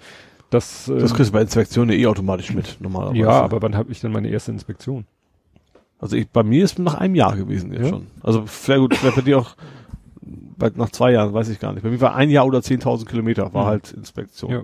das, 0.49 0.87
äh, 0.89 0.99
Das 0.99 1.13
kriegst 1.13 1.29
du 1.29 1.33
bei 1.33 1.41
Inspektionen 1.41 1.97
eh 1.97 2.05
automatisch 2.07 2.53
mit, 2.53 2.77
normalerweise. 2.79 3.19
ja, 3.19 3.29
aber 3.41 3.61
wann 3.61 3.75
habe 3.75 3.91
ich 3.91 4.01
denn 4.01 4.11
meine 4.11 4.29
erste 4.29 4.51
Inspektion? 4.51 5.05
Also 5.99 6.15
ich, 6.15 6.29
bei 6.29 6.43
mir 6.43 6.63
ist 6.63 6.79
nach 6.79 6.95
einem 6.95 7.15
Jahr 7.15 7.35
gewesen 7.35 7.71
jetzt 7.73 7.83
Ja? 7.83 7.89
schon. 7.89 8.07
Also 8.23 8.43
vielleicht 8.45 8.79
gut, 8.81 8.95
vielleicht 8.95 9.15
bei 9.17 9.21
dir 9.21 9.39
auch 9.39 9.55
bei, 10.21 10.71
nach 10.75 10.89
zwei 10.89 11.11
Jahren, 11.11 11.33
weiß 11.33 11.49
ich 11.49 11.59
gar 11.59 11.73
nicht. 11.73 11.83
Bei 11.83 11.89
mir 11.89 12.01
war 12.01 12.15
ein 12.15 12.29
Jahr 12.29 12.45
oder 12.45 12.59
10.000 12.59 13.05
Kilometer, 13.05 13.53
war 13.53 13.65
Mhm. 13.65 13.69
halt 13.69 13.91
Inspektion. 13.91 14.51
Ja. 14.51 14.63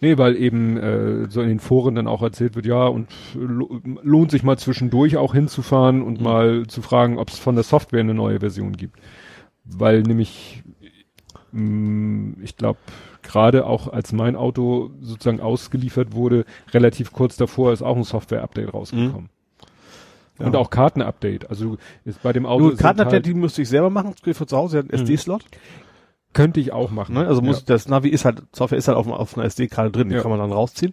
Nee, 0.00 0.18
weil 0.18 0.36
eben 0.36 0.76
äh, 0.76 1.30
so 1.30 1.40
in 1.40 1.48
den 1.48 1.60
Foren 1.60 1.94
dann 1.94 2.06
auch 2.08 2.20
erzählt 2.22 2.56
wird, 2.56 2.66
ja, 2.66 2.86
und 2.86 3.08
lo 3.34 3.80
lohnt 4.02 4.30
sich 4.30 4.42
mal 4.42 4.58
zwischendurch 4.58 5.16
auch 5.16 5.32
hinzufahren 5.34 6.02
und 6.02 6.18
Mhm. 6.18 6.24
mal 6.24 6.66
zu 6.66 6.82
fragen, 6.82 7.18
ob 7.18 7.28
es 7.30 7.38
von 7.38 7.54
der 7.54 7.64
Software 7.64 8.00
eine 8.00 8.12
neue 8.14 8.40
Version 8.40 8.72
gibt. 8.76 8.98
Weil 9.64 10.02
nämlich, 10.02 10.62
mh, 11.52 12.34
ich 12.42 12.56
glaube, 12.56 12.78
gerade 13.22 13.66
auch 13.66 13.88
als 13.92 14.12
mein 14.12 14.36
Auto 14.36 14.90
sozusagen 15.00 15.40
ausgeliefert 15.40 16.12
wurde, 16.12 16.44
relativ 16.72 17.12
kurz 17.12 17.36
davor 17.36 17.72
ist 17.72 17.82
auch 17.82 17.96
ein 17.96 18.04
Software-Update 18.04 18.74
rausgekommen. 18.74 19.30
Ja. 20.38 20.46
Und 20.46 20.56
auch 20.56 20.70
Karten-Update. 20.70 21.48
Also 21.50 21.76
ist 22.04 22.22
bei 22.22 22.32
dem 22.32 22.44
Auto 22.46 22.70
Kartenupdate, 22.70 23.12
halt, 23.12 23.26
die 23.26 23.34
müsste 23.34 23.62
ich 23.62 23.68
selber 23.68 23.90
machen, 23.90 24.14
für 24.22 24.46
zu 24.46 24.56
Hause, 24.56 24.78
hat 24.78 24.84
einen 24.90 25.00
Mhm. 25.02 25.04
SD-Slot. 25.06 25.44
könnte 26.32 26.58
ich 26.58 26.72
auch 26.72 26.90
machen. 26.90 27.14
Ne? 27.14 27.26
Also 27.28 27.40
muss, 27.42 27.58
ja. 27.58 27.62
das 27.66 27.86
Navi 27.88 28.08
ist 28.08 28.24
halt, 28.24 28.42
Software 28.52 28.76
ist 28.78 28.88
halt 28.88 28.98
auf, 28.98 29.06
auf 29.06 29.36
einer 29.38 29.46
SD-Karte 29.46 29.92
drin, 29.92 30.08
die 30.08 30.16
Ja. 30.16 30.20
kann 30.22 30.30
man 30.32 30.40
dann 30.40 30.50
rausziehen. 30.50 30.92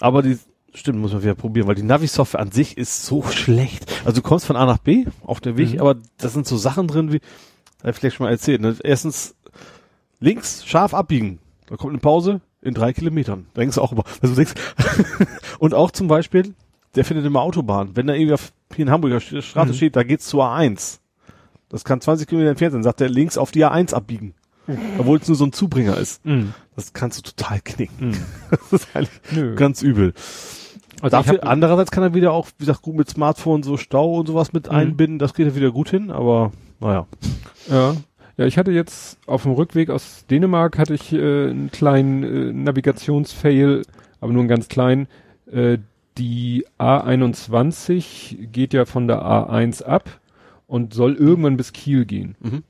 Aber 0.00 0.22
die, 0.22 0.38
stimmt, 0.72 0.98
muss 1.00 1.12
man 1.12 1.22
wieder 1.22 1.34
probieren, 1.34 1.66
weil 1.66 1.74
die 1.74 1.82
Navi-Software 1.82 2.40
an 2.40 2.50
sich 2.50 2.78
ist 2.78 3.04
so 3.04 3.22
schlecht. 3.30 3.84
Also 4.06 4.22
du 4.22 4.26
kommst 4.26 4.46
von 4.46 4.56
A 4.56 4.64
nach 4.64 4.78
B 4.78 5.04
auf 5.22 5.40
der 5.40 5.58
Weg, 5.58 5.74
Mhm. 5.74 5.80
aber 5.80 5.96
da 6.16 6.28
sind 6.28 6.46
so 6.46 6.56
Sachen 6.56 6.88
drin 6.88 7.12
wie, 7.12 7.20
hab 7.82 7.90
ich 7.90 7.96
vielleicht 7.96 8.16
schon 8.16 8.24
mal 8.24 8.30
erzählt, 8.30 8.62
ne? 8.62 8.74
Erstens, 8.82 9.34
links 10.20 10.64
scharf 10.64 10.94
abbiegen. 10.94 11.40
Da 11.66 11.76
kommt 11.76 11.90
eine 11.92 12.00
Pause 12.00 12.40
in 12.62 12.72
drei 12.72 12.94
Kilometern. 12.94 13.44
Da 13.52 13.60
denkst 13.60 13.74
du 13.74 13.82
auch 13.82 13.92
über, 13.92 14.04
also 14.22 14.34
denkst, 14.34 14.54
und 15.58 15.74
auch 15.74 15.90
zum 15.90 16.08
Beispiel, 16.08 16.54
der 16.96 17.04
findet 17.04 17.26
immer 17.26 17.40
Autobahn. 17.42 17.90
Wenn 17.94 18.06
da 18.06 18.14
irgendwie 18.14 18.34
auf, 18.34 18.52
hier 18.74 18.84
in 18.86 18.90
Hamburger 18.90 19.18
St- 19.18 19.42
Straße 19.42 19.72
Mhm. 19.72 19.76
steht, 19.76 19.96
da 19.96 20.02
geht's 20.02 20.26
zur 20.26 20.44
A1. 20.44 20.98
Das 21.68 21.84
kann 21.84 22.00
20 22.00 22.28
Kilometer 22.28 22.50
entfernt 22.50 22.72
sein, 22.72 22.82
sagt 22.82 23.00
er 23.00 23.08
links 23.08 23.36
auf 23.38 23.50
die 23.50 23.64
A1 23.64 23.92
abbiegen. 23.94 24.34
Obwohl 24.98 25.18
es 25.18 25.28
nur 25.28 25.36
so 25.36 25.44
ein 25.44 25.52
Zubringer 25.52 25.96
ist. 25.98 26.24
Mhm. 26.24 26.54
Das 26.76 26.92
kannst 26.94 27.18
du 27.18 27.22
total 27.32 27.60
knicken. 27.62 28.08
Mhm. 28.10 28.16
Das 28.50 28.72
ist 28.72 28.88
eigentlich 28.96 29.10
Nö. 29.32 29.54
ganz 29.56 29.82
übel. 29.82 30.14
Also 31.02 31.16
Dafür, 31.16 31.38
hab- 31.42 31.48
andererseits 31.48 31.90
kann 31.90 32.02
er 32.02 32.14
wieder 32.14 32.32
auch, 32.32 32.46
wie 32.58 32.64
gesagt, 32.64 32.80
gut 32.82 32.96
mit 32.96 33.10
Smartphone 33.10 33.62
so 33.62 33.76
Stau 33.76 34.14
und 34.20 34.26
sowas 34.26 34.52
mit 34.52 34.68
Mhm. 34.70 34.76
einbinden. 34.76 35.18
Das 35.18 35.34
geht 35.34 35.46
ja 35.46 35.54
wieder 35.54 35.70
gut 35.72 35.90
hin, 35.90 36.10
aber 36.10 36.52
naja. 36.80 37.06
Ja. 37.70 37.94
Ja, 38.36 38.46
ich 38.46 38.56
hatte 38.58 38.72
jetzt 38.72 39.18
auf 39.26 39.42
dem 39.44 39.52
Rückweg 39.52 39.90
aus 39.90 40.24
Dänemark 40.28 40.76
hatte 40.78 40.94
ich 40.94 41.12
äh, 41.12 41.50
einen 41.50 41.70
kleinen 41.70 42.22
äh, 42.24 42.52
Navigationsfail, 42.52 43.82
aber 44.20 44.32
nur 44.32 44.40
einen 44.40 44.48
ganz 44.48 44.68
kleinen. 44.68 45.06
Äh, 45.50 45.78
die 46.18 46.64
A21 46.78 48.46
geht 48.48 48.72
ja 48.74 48.84
von 48.84 49.06
der 49.08 49.22
A1 49.22 49.82
ab 49.82 50.20
und 50.66 50.94
soll 50.94 51.14
irgendwann 51.14 51.56
bis 51.56 51.72
Kiel 51.72 52.04
gehen. 52.04 52.36
Mhm. 52.40 52.62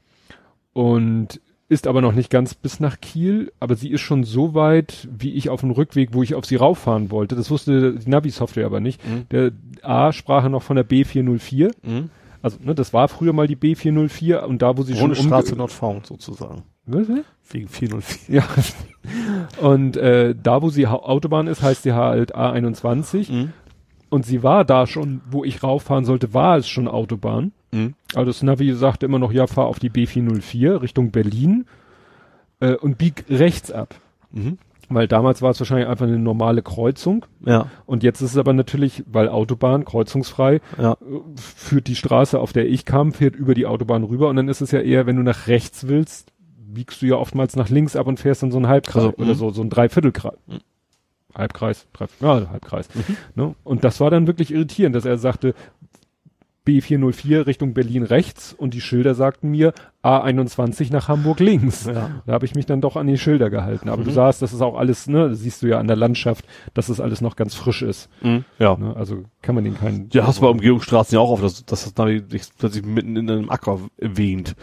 Und 0.73 1.41
ist 1.69 1.87
aber 1.87 2.03
noch 2.03 2.12
nicht 2.12 2.31
ganz 2.31 2.55
bis 2.55 2.79
nach 2.79 3.01
Kiel, 3.01 3.51
aber 3.59 3.75
sie 3.75 3.91
ist 3.91 4.03
schon 4.03 4.25
so 4.25 4.55
weit, 4.55 5.09
wie 5.11 5.33
ich 5.33 5.49
auf 5.49 5.61
dem 5.61 5.71
Rückweg, 5.71 6.11
wo 6.12 6.23
ich 6.23 6.35
auf 6.35 6.45
sie 6.45 6.57
rauffahren 6.57 7.11
wollte. 7.11 7.37
Das 7.37 7.51
wusste 7.51 7.95
die 7.95 8.09
Navi-Software 8.11 8.66
aber 8.66 8.81
nicht. 8.81 9.01
Mhm. 9.07 9.27
Der 9.31 9.53
A 9.83 10.12
sprach 10.12 10.43
er 10.45 10.51
noch 10.51 10.62
von 10.62 10.77
der 10.77 10.87
B404. 10.87 11.73
Mhm. 11.83 12.11
Also, 12.43 12.59
ne, 12.62 12.75
das 12.75 12.93
war 12.93 13.09
früher 13.09 13.33
mal 13.33 13.47
die 13.47 13.57
B404 13.57 14.41
und 14.45 14.61
da, 14.61 14.77
wo 14.77 14.83
sie 14.83 14.93
schon 14.95 15.09
Bundesstraße 15.09 15.55
umge- 15.55 15.59
Nordfound 15.59 16.07
sozusagen. 16.07 16.62
Was? 16.86 17.06
Wegen 17.51 17.69
404. 17.69 18.36
Ja. 18.36 18.44
Und 19.61 19.97
äh, 19.97 20.35
da, 20.40 20.62
wo 20.62 20.70
sie 20.70 20.86
Ha- 20.86 20.94
Autobahn 20.97 21.47
ist, 21.47 21.62
heißt 21.62 21.82
sie 21.82 21.93
halt 21.93 22.35
A21. 22.36 23.31
Mhm. 23.32 23.52
Und 24.11 24.24
sie 24.27 24.43
war 24.43 24.65
da 24.65 24.86
schon, 24.86 25.20
wo 25.31 25.44
ich 25.44 25.62
rauffahren 25.62 26.05
sollte, 26.05 26.35
war 26.35 26.56
es 26.56 26.69
schon 26.69 26.89
Autobahn. 26.89 27.52
Mhm. 27.73 27.94
Also 28.15 28.27
das 28.31 28.43
Navi 28.43 28.73
sagte 28.74 29.06
immer 29.06 29.19
noch, 29.19 29.32
ja, 29.32 29.47
fahr 29.47 29.66
auf 29.66 29.78
die 29.78 29.90
B404 29.90 30.82
Richtung 30.82 31.11
Berlin 31.11 31.66
äh, 32.61 32.74
und 32.74 32.97
bieg 32.98 33.24
rechts 33.28 33.70
ab. 33.73 33.94
Mhm. 34.31 34.59
Weil 34.90 35.09
damals 35.09 35.40
war 35.40 35.51
es 35.51 35.59
wahrscheinlich 35.61 35.89
einfach 35.89 36.06
eine 36.06 36.19
normale 36.19 36.61
Kreuzung. 36.62 37.24
Ja, 37.44 37.69
Und 37.86 38.02
jetzt 38.02 38.20
ist 38.20 38.32
es 38.32 38.36
aber 38.36 38.52
natürlich, 38.52 39.02
weil 39.06 39.28
Autobahn, 39.31 39.85
kreuzungsfrei, 39.86 40.61
ja. 40.78 40.93
äh, 40.93 40.97
führt 41.40 41.86
die 41.89 41.97
Straße, 41.97 42.39
auf 42.39 42.52
der 42.52 42.69
ich 42.69 42.85
kam, 42.85 43.12
fährt 43.12 43.35
über 43.35 43.55
die 43.55 43.66
Autobahn 43.66 44.05
rüber. 44.05 44.28
Und 44.28 44.36
dann 44.36 44.48
ist 44.48 44.61
es 44.61 44.70
ja 44.70 44.81
eher, 44.81 45.06
wenn 45.06 45.16
du 45.16 45.23
nach 45.23 45.47
rechts 45.48 45.89
willst, 45.89 46.32
biegst 46.75 47.01
du 47.03 47.07
ja 47.07 47.17
oftmals 47.17 47.57
nach 47.57 47.69
links 47.71 47.97
ab 47.97 48.07
und 48.07 48.21
fährst 48.21 48.43
in 48.43 48.51
so 48.51 48.59
einen 48.59 48.69
Halbkreis 48.69 49.05
Also, 49.05 49.17
oder 49.17 49.27
mhm. 49.27 49.35
so, 49.35 49.51
so 49.51 49.63
ein 49.63 49.71
Dreiviertelkreis. 49.71 50.35
Mhm. 50.47 50.59
Halbkreis, 51.35 51.87
drei, 51.93 52.07
ja, 52.21 52.49
Halbkreis. 52.51 52.89
Ne? 53.35 53.55
Und 53.65 53.83
das 53.83 53.99
war 54.01 54.11
dann 54.11 54.27
wirklich 54.29 54.53
irritierend, 54.53 54.95
dass 54.95 55.05
er 55.05 55.19
sagte, 55.19 55.55
B404 56.67 57.47
Richtung 57.47 57.75
Berlin 57.75 58.05
rechts 58.05 58.55
und 58.57 58.73
die 58.73 58.81
Schilder 58.81 59.15
sagten 59.15 59.51
mir 59.51 59.75
A21 60.03 60.91
nach 60.93 61.09
Hamburg 61.09 61.41
links. 61.41 61.85
Ja. 61.85 62.23
Da 62.25 62.33
habe 62.33 62.47
ich 62.47 62.55
mich 62.55 62.65
dann 62.65 62.81
doch 62.81 62.97
an 62.97 63.07
die 63.07 63.19
Schilder 63.19 63.51
gehalten. 63.51 63.91
Aber 63.91 64.03
du 64.03 64.11
Mhm. 64.11 64.15
sahst, 64.15 64.41
das 64.41 64.55
ist 64.55 64.63
auch 64.63 64.77
alles, 64.79 65.07
ne, 65.07 65.29
das 65.29 65.41
siehst 65.41 65.63
du 65.63 65.67
ja 65.67 65.79
an 65.79 65.89
der 65.89 65.97
Landschaft, 65.97 66.47
dass 66.73 66.89
es 66.89 67.01
alles 67.01 67.21
noch 67.21 67.37
ganz 67.37 67.55
frisch 67.55 67.83
ist. 67.83 68.09
Mhm. 68.23 68.45
Ja. 68.59 68.77
Ne? 68.79 68.97
Also 68.97 69.25
kann 69.43 69.55
man 69.57 69.65
den 69.65 69.77
keinen. 69.77 70.09
Ja, 70.13 70.27
hast 70.27 70.39
du 70.39 70.43
bei 70.43 70.49
Umgehungsstraßen 70.49 71.15
ja 71.15 71.21
auch 71.21 71.31
oft, 71.33 71.43
dass, 71.45 71.67
dass 71.67 71.85
das 71.85 71.97
Navi 71.97 72.23
sich 72.31 72.45
plötzlich 72.57 72.85
mitten 72.87 73.17
in 73.17 73.29
einem 73.31 73.51
Acker 73.51 73.81
erwähnt. 73.99 74.55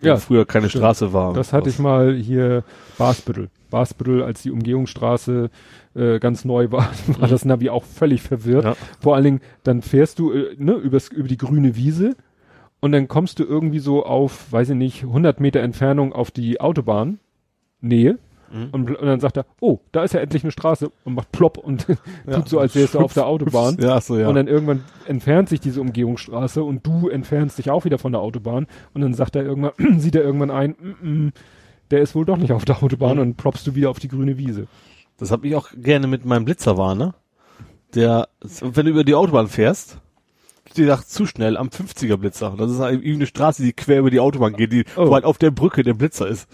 Wo 0.00 0.06
Ja, 0.06 0.16
früher 0.16 0.44
keine 0.44 0.68
stimmt. 0.68 0.82
Straße 0.82 1.12
war. 1.12 1.32
Das 1.32 1.52
hatte 1.52 1.68
ich 1.70 1.78
mal 1.78 2.14
hier 2.14 2.64
Basbüttel. 2.98 3.48
Basbüttel, 3.70 4.22
als 4.22 4.42
die 4.42 4.50
Umgehungsstraße 4.50 5.50
äh, 5.94 6.18
ganz 6.18 6.44
neu 6.44 6.70
war, 6.70 6.90
war 7.18 7.28
das 7.28 7.44
Navi 7.44 7.70
auch 7.70 7.84
völlig 7.84 8.22
verwirrt. 8.22 8.64
Ja. 8.64 8.76
Vor 9.00 9.14
allen 9.14 9.24
Dingen, 9.24 9.40
dann 9.64 9.82
fährst 9.82 10.18
du 10.18 10.32
äh, 10.32 10.54
ne, 10.58 10.72
übers, 10.74 11.08
über 11.08 11.28
die 11.28 11.38
grüne 11.38 11.76
Wiese 11.76 12.14
und 12.80 12.92
dann 12.92 13.08
kommst 13.08 13.38
du 13.38 13.44
irgendwie 13.44 13.78
so 13.78 14.04
auf, 14.04 14.52
weiß 14.52 14.70
ich 14.70 14.76
nicht, 14.76 15.02
100 15.04 15.40
Meter 15.40 15.60
Entfernung 15.60 16.12
auf 16.12 16.30
die 16.30 16.60
Autobahn, 16.60 17.18
Nähe. 17.80 18.18
Mhm. 18.52 18.68
Und, 18.72 18.90
und 18.96 19.06
dann 19.06 19.20
sagt 19.20 19.36
er, 19.36 19.46
oh, 19.60 19.80
da 19.92 20.04
ist 20.04 20.14
ja 20.14 20.20
endlich 20.20 20.42
eine 20.44 20.52
Straße 20.52 20.90
und 21.04 21.14
macht 21.14 21.32
plopp 21.32 21.58
und 21.58 21.86
tut 22.32 22.48
so, 22.48 22.58
als 22.58 22.74
wärst 22.74 22.94
du 22.94 23.00
auf 23.00 23.12
der 23.14 23.26
Autobahn. 23.26 23.76
Ja, 23.80 24.00
so, 24.00 24.16
ja. 24.18 24.28
Und 24.28 24.34
dann 24.34 24.48
irgendwann 24.48 24.84
entfernt 25.06 25.48
sich 25.48 25.60
diese 25.60 25.80
Umgehungsstraße 25.80 26.62
und 26.62 26.86
du 26.86 27.08
entfernst 27.08 27.58
dich 27.58 27.70
auch 27.70 27.84
wieder 27.84 27.98
von 27.98 28.12
der 28.12 28.20
Autobahn 28.20 28.66
und 28.94 29.00
dann 29.00 29.14
sagt 29.14 29.36
er 29.36 29.44
irgendwann, 29.44 29.72
sieht 30.00 30.14
er 30.16 30.22
irgendwann 30.22 30.50
ein, 30.50 30.76
mm, 30.80 31.08
mm, 31.26 31.32
der 31.90 32.00
ist 32.00 32.14
wohl 32.14 32.24
doch 32.24 32.36
nicht 32.36 32.52
auf 32.52 32.64
der 32.64 32.82
Autobahn 32.82 33.16
Mhm. 33.16 33.22
und 33.22 33.36
ploppst 33.36 33.66
du 33.66 33.74
wieder 33.74 33.90
auf 33.90 33.98
die 33.98 34.08
grüne 34.08 34.38
Wiese. 34.38 34.66
Das 35.18 35.30
habe 35.30 35.46
ich 35.48 35.54
auch 35.54 35.68
gerne 35.76 36.06
mit 36.06 36.24
meinem 36.24 36.44
Blitzerwarner. 36.44 37.14
Der, 37.94 38.28
wenn 38.60 38.84
du 38.86 38.90
über 38.90 39.04
die 39.04 39.14
Autobahn 39.14 39.46
fährst, 39.46 39.98
steht 40.68 40.88
sagt 40.88 41.08
zu 41.08 41.24
schnell 41.26 41.56
am 41.56 41.68
50er 41.68 42.16
Blitzer. 42.16 42.54
Das 42.58 42.70
ist 42.70 42.80
eine 42.80 43.26
Straße, 43.26 43.62
die 43.62 43.72
quer 43.72 44.00
über 44.00 44.10
die 44.10 44.20
Autobahn 44.20 44.54
geht, 44.54 44.72
die, 44.72 44.84
Oh. 44.96 45.14
halt 45.14 45.24
auf 45.24 45.38
der 45.38 45.52
Brücke 45.52 45.84
der 45.84 45.94
Blitzer 45.94 46.26
ist. 46.28 46.48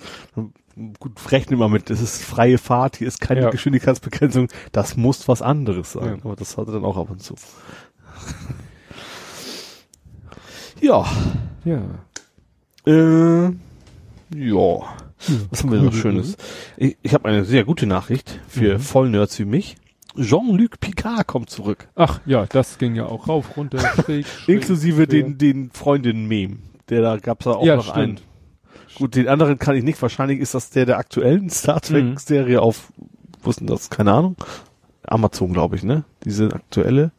Gut, 0.98 1.12
rechne 1.30 1.56
mal 1.56 1.68
mit, 1.68 1.90
das 1.90 2.00
ist 2.00 2.22
freie 2.24 2.58
Fahrt, 2.58 2.96
hier 2.96 3.08
ist 3.08 3.20
keine 3.20 3.42
Ja. 3.42 3.50
Geschwindigkeitsbegrenzung, 3.50 4.48
das 4.72 4.96
muss 4.96 5.28
was 5.28 5.42
anderes 5.42 5.92
sein. 5.92 6.18
Ja. 6.18 6.24
Aber 6.24 6.36
das 6.36 6.56
hatte 6.56 6.72
dann 6.72 6.84
auch 6.84 6.96
ab 6.96 7.10
und 7.10 7.22
zu. 7.22 7.34
ja, 10.80 11.04
Ja. 11.64 11.82
äh, 12.86 13.44
ja. 14.34 14.80
Was 15.50 15.62
haben 15.62 15.70
wir 15.70 15.80
noch 15.82 15.92
Schönes? 15.92 16.36
Ich, 16.76 16.96
ich 17.02 17.14
habe 17.14 17.28
eine 17.28 17.44
sehr 17.44 17.64
gute 17.64 17.86
Nachricht 17.86 18.40
für 18.48 18.74
Mhm. 18.78 18.80
Vollnerds 18.80 19.38
wie 19.38 19.44
mich. 19.44 19.76
Jean-Luc 20.20 20.80
Picard 20.80 21.26
kommt 21.26 21.48
zurück. 21.48 21.88
Ach 21.94 22.20
ja, 22.26 22.44
das 22.46 22.76
ging 22.78 22.96
ja 22.96 23.06
auch 23.06 23.28
rauf, 23.28 23.56
runter, 23.56 23.78
schräg, 24.04 24.26
schräg, 24.26 24.56
Inklusive 24.56 25.06
quer. 25.06 25.08
den, 25.22 25.38
den 25.38 25.70
Freundinnen-Meme. 25.70 26.56
Der 26.88 27.02
da 27.02 27.16
gab's 27.18 27.44
da 27.44 27.52
auch 27.52 27.64
Ja, 27.64 27.76
noch 27.76 27.84
stimmt. 27.84 27.98
einen. 27.98 28.20
Gut, 28.96 29.14
den 29.14 29.28
anderen 29.28 29.58
kann 29.58 29.76
ich 29.76 29.84
nicht. 29.84 30.00
Wahrscheinlich 30.02 30.40
ist 30.40 30.54
das 30.54 30.70
der 30.70 30.86
der 30.86 30.98
aktuellen 30.98 31.48
Star 31.50 31.76
Mhm. 31.76 31.80
Trek-Serie 32.14 32.60
auf, 32.60 32.92
wussten 33.42 33.66
das? 33.66 33.90
Keine 33.90 34.12
Ahnung. 34.12 34.36
Amazon, 35.04 35.52
glaube 35.52 35.76
ich, 35.76 35.82
ne? 35.82 36.04
Diese 36.24 36.52
aktuelle. 36.52 37.10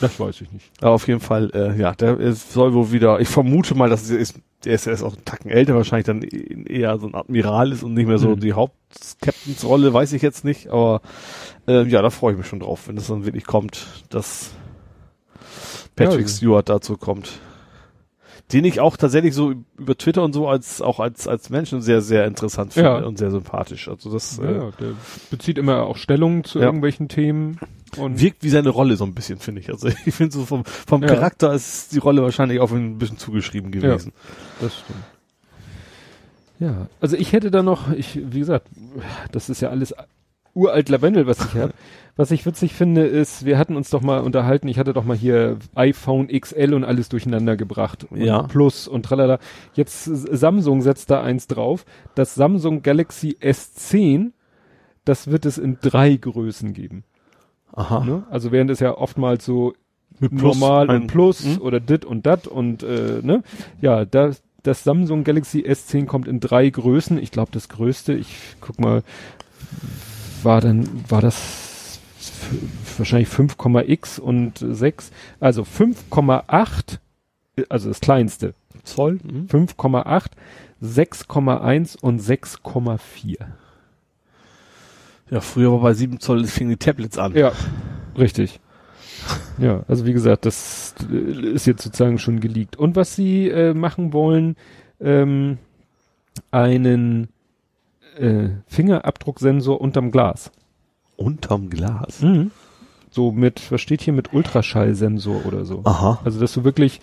Das 0.00 0.20
weiß 0.20 0.40
ich 0.42 0.52
nicht. 0.52 0.70
Aber 0.80 0.92
auf 0.92 1.08
jeden 1.08 1.20
Fall, 1.20 1.50
äh, 1.54 1.76
ja, 1.76 1.92
der 1.94 2.18
ist, 2.20 2.52
soll 2.52 2.72
wohl 2.72 2.92
wieder, 2.92 3.18
ich 3.20 3.28
vermute 3.28 3.74
mal, 3.74 3.88
dass 3.90 4.08
er 4.10 4.18
ist, 4.18 4.38
der 4.64 4.74
ist, 4.74 4.86
er 4.86 4.92
ist 4.92 5.02
auch 5.02 5.16
ein 5.16 5.24
Tacken 5.24 5.50
älter, 5.50 5.74
wahrscheinlich 5.74 6.06
dann 6.06 6.22
eher 6.22 6.98
so 6.98 7.08
ein 7.08 7.14
Admiral 7.16 7.72
ist 7.72 7.82
und 7.82 7.94
nicht 7.94 8.06
mehr 8.06 8.18
so 8.18 8.30
Mhm. 8.36 8.40
die 8.40 8.52
Haupt-Captains-Rolle, 8.52 9.92
weiß 9.92 10.12
ich 10.12 10.22
jetzt 10.22 10.44
nicht, 10.44 10.68
aber 10.68 11.00
äh, 11.66 11.82
ja, 11.88 12.00
da 12.02 12.10
freue 12.10 12.32
ich 12.32 12.38
mich 12.38 12.46
schon 12.46 12.60
drauf, 12.60 12.86
wenn 12.86 12.96
es 12.96 13.08
dann 13.08 13.24
wirklich 13.24 13.44
kommt, 13.44 13.86
dass 14.10 14.50
Patrick 15.96 16.22
Ja. 16.22 16.28
Stewart 16.28 16.68
dazu 16.68 16.96
kommt. 16.96 17.40
Den 18.52 18.64
ich 18.64 18.80
auch 18.80 18.96
tatsächlich 18.96 19.34
so 19.34 19.52
über 19.76 19.96
Twitter 19.98 20.22
und 20.22 20.32
so 20.32 20.48
als 20.48 20.80
auch 20.80 21.00
als 21.00 21.28
als 21.28 21.50
Menschen 21.50 21.82
sehr 21.82 22.00
sehr 22.00 22.26
interessant 22.26 22.72
finde 22.72 22.88
Ja. 22.88 22.96
und 23.04 23.18
sehr 23.18 23.30
sympathisch. 23.30 23.88
Also 23.88 24.10
das 24.10 24.38
Ja, 24.38 24.44
äh, 24.44 24.54
ja, 24.56 24.70
der 24.80 24.92
bezieht 25.30 25.58
immer 25.58 25.82
auch 25.82 25.96
Stellung 25.98 26.44
zu 26.44 26.58
Ja. 26.58 26.64
irgendwelchen 26.66 27.08
Themen 27.08 27.58
und 27.98 28.20
wirkt 28.20 28.42
wie 28.42 28.48
seine 28.48 28.70
Rolle 28.70 28.96
so 28.96 29.04
ein 29.04 29.12
bisschen, 29.14 29.38
finde 29.38 29.60
ich. 29.60 29.68
Also 29.70 29.88
ich 30.06 30.14
finde 30.14 30.32
so 30.34 30.46
vom, 30.46 30.64
vom 30.64 31.02
Ja. 31.02 31.08
Charakter 31.08 31.52
ist 31.52 31.92
die 31.92 31.98
Rolle 31.98 32.22
wahrscheinlich 32.22 32.60
auch 32.60 32.72
ein 32.72 32.96
bisschen 32.98 33.18
zugeschrieben 33.18 33.70
gewesen. 33.70 34.12
Das 34.60 34.78
stimmt. 34.78 34.98
Ja, 36.60 36.88
also 37.00 37.16
ich 37.16 37.32
hätte 37.32 37.50
da 37.50 37.62
noch, 37.62 37.92
ich, 37.92 38.18
wie 38.32 38.40
gesagt, 38.40 38.66
das 39.30 39.48
ist 39.48 39.60
ja 39.60 39.68
alles 39.70 39.94
uralt 40.54 40.88
Lavendel, 40.88 41.26
was 41.26 41.38
ich 41.40 41.54
habe. 41.54 41.72
was 42.16 42.30
ich 42.32 42.44
witzig 42.44 42.74
finde, 42.74 43.04
ist, 43.06 43.44
wir 43.44 43.58
hatten 43.58 43.76
uns 43.76 43.90
doch 43.90 44.02
mal 44.02 44.18
unterhalten, 44.20 44.66
ich 44.68 44.78
hatte 44.78 44.92
doch 44.92 45.04
mal 45.04 45.16
hier 45.16 45.56
iPhone 45.74 46.28
XL 46.28 46.74
und 46.74 46.84
alles 46.84 47.08
durcheinander 47.08 47.56
gebracht. 47.56 48.06
Und 48.10 48.20
Ja. 48.20 48.42
Plus 48.42 48.88
und 48.88 49.04
tralala. 49.04 49.38
Jetzt 49.74 50.04
Samsung 50.04 50.82
setzt 50.82 51.10
da 51.10 51.22
eins 51.22 51.46
drauf. 51.46 51.84
Das 52.16 52.34
Samsung 52.34 52.82
Galaxy 52.82 53.36
S10, 53.40 54.32
das 55.04 55.30
wird 55.30 55.46
es 55.46 55.58
in 55.58 55.78
drei 55.80 56.16
Größen 56.16 56.72
geben. 56.72 57.04
Aha. 57.72 58.04
Ne? 58.04 58.24
Also 58.30 58.50
während 58.50 58.70
es 58.70 58.80
ja 58.80 58.96
oftmals 58.96 59.44
so 59.44 59.74
Mit 60.18 60.34
Plus 60.36 60.58
normal 60.58 60.90
ein- 60.90 61.02
und 61.02 61.06
Plus 61.06 61.44
Hm? 61.44 61.60
oder 61.62 61.78
dit 61.78 62.04
und 62.04 62.26
dat 62.26 62.48
und 62.48 62.82
äh, 62.82 63.20
ne? 63.22 63.44
Ja, 63.80 64.04
das, 64.04 64.42
das 64.64 64.82
Samsung 64.82 65.22
Galaxy 65.22 65.60
S10 65.60 66.06
kommt 66.06 66.26
in 66.26 66.40
drei 66.40 66.68
Größen. 66.68 67.16
Ich 67.18 67.30
glaube, 67.30 67.52
das 67.52 67.68
größte, 67.68 68.14
ich 68.14 68.56
guck 68.60 68.80
mal, 68.80 69.02
war 70.42 70.60
dann, 70.60 70.88
war 71.08 71.20
das 71.20 72.00
wahrscheinlich 72.96 73.28
5,x 73.28 74.18
und 74.18 74.58
6, 74.58 75.10
also 75.40 75.62
5,8, 75.62 76.98
also 77.68 77.88
das 77.88 78.00
kleinste 78.00 78.54
Zoll, 78.84 79.18
Mhm. 79.22 79.46
5,8, 79.46 80.30
6,1 80.82 81.96
und 82.00 82.20
6,4. 82.20 83.36
Ja, 85.30 85.40
früher 85.40 85.72
war 85.72 85.80
bei 85.80 85.94
7 85.94 86.20
Zoll 86.20 86.44
fingen 86.46 86.70
die 86.70 86.76
Tablets 86.76 87.18
an. 87.18 87.34
Ja, 87.34 87.52
richtig. 88.16 88.60
Ja, 89.58 89.82
also 89.88 90.06
wie 90.06 90.12
gesagt, 90.12 90.46
das 90.46 90.94
äh, 91.10 91.50
ist 91.52 91.66
jetzt 91.66 91.82
sozusagen 91.82 92.18
schon 92.18 92.40
geleakt. 92.40 92.76
Und 92.76 92.96
was 92.96 93.14
sie 93.16 93.48
äh, 93.48 93.74
machen 93.74 94.12
wollen, 94.12 94.56
ähm, 95.00 95.58
einen 96.50 97.28
äh, 98.18 98.50
Fingerabdrucksensor 98.66 99.80
unterm 99.80 100.10
Glas. 100.10 100.50
Unterm 101.16 101.70
Glas. 101.70 102.24
So 103.10 103.32
mit, 103.32 103.72
was 103.72 103.80
steht 103.80 104.02
hier 104.02 104.12
mit 104.12 104.32
Ultraschallsensor 104.32 105.46
oder 105.46 105.64
so. 105.64 105.80
Aha. 105.84 106.20
Also 106.24 106.38
dass 106.40 106.52
du 106.52 106.64
wirklich 106.64 107.00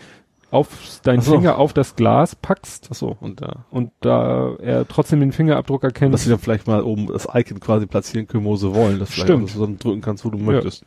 auf 0.52 0.70
deinen 1.04 1.22
so. 1.22 1.34
Finger 1.34 1.58
auf 1.58 1.74
das 1.74 1.96
Glas 1.96 2.36
packst 2.36 2.88
Ach 2.92 2.96
so, 2.96 3.18
und 3.20 3.42
da. 3.42 3.66
und 3.72 3.92
da 4.00 4.56
er 4.62 4.88
trotzdem 4.88 5.20
den 5.20 5.32
Fingerabdruck 5.34 5.84
erkennt. 5.84 6.14
Dass 6.14 6.24
sie 6.24 6.30
dann 6.30 6.40
vielleicht 6.40 6.68
mal 6.68 6.82
oben 6.84 7.08
das 7.08 7.28
Icon 7.34 7.60
quasi 7.60 7.88
platzieren 7.88 8.28
können, 8.28 8.46
wo 8.46 8.56
sie 8.56 8.74
wollen. 8.74 8.98
Vielleicht 9.06 9.14
Stimmt. 9.14 9.48
dass 9.50 9.56
du 9.56 9.62
dann 9.62 9.78
drücken 9.80 10.02
kannst, 10.02 10.24
wo 10.24 10.30
du 10.30 10.38
möchtest. 10.38 10.86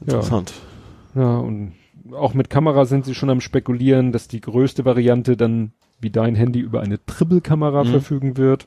Interessant. 0.00 0.52
Ja, 1.14 1.38
und 1.38 1.72
auch 2.12 2.34
mit 2.34 2.50
Kamera 2.50 2.84
sind 2.84 3.04
sie 3.04 3.14
schon 3.14 3.30
am 3.30 3.40
spekulieren, 3.40 4.12
dass 4.12 4.28
die 4.28 4.40
größte 4.40 4.84
Variante 4.84 5.36
dann 5.36 5.72
wie 6.00 6.10
dein 6.10 6.34
Handy 6.34 6.60
über 6.60 6.80
eine 6.80 7.04
Triple-Kamera 7.04 7.84
Mhm. 7.84 7.88
verfügen 7.88 8.36
wird. 8.36 8.66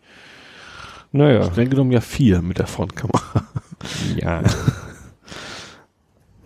Naja. 1.15 1.43
Streng 1.51 1.69
genommen 1.69 1.91
ja 1.91 2.01
vier 2.01 2.41
mit 2.41 2.57
der 2.59 2.67
Frontkamera. 2.67 3.43
Ja. 4.17 4.43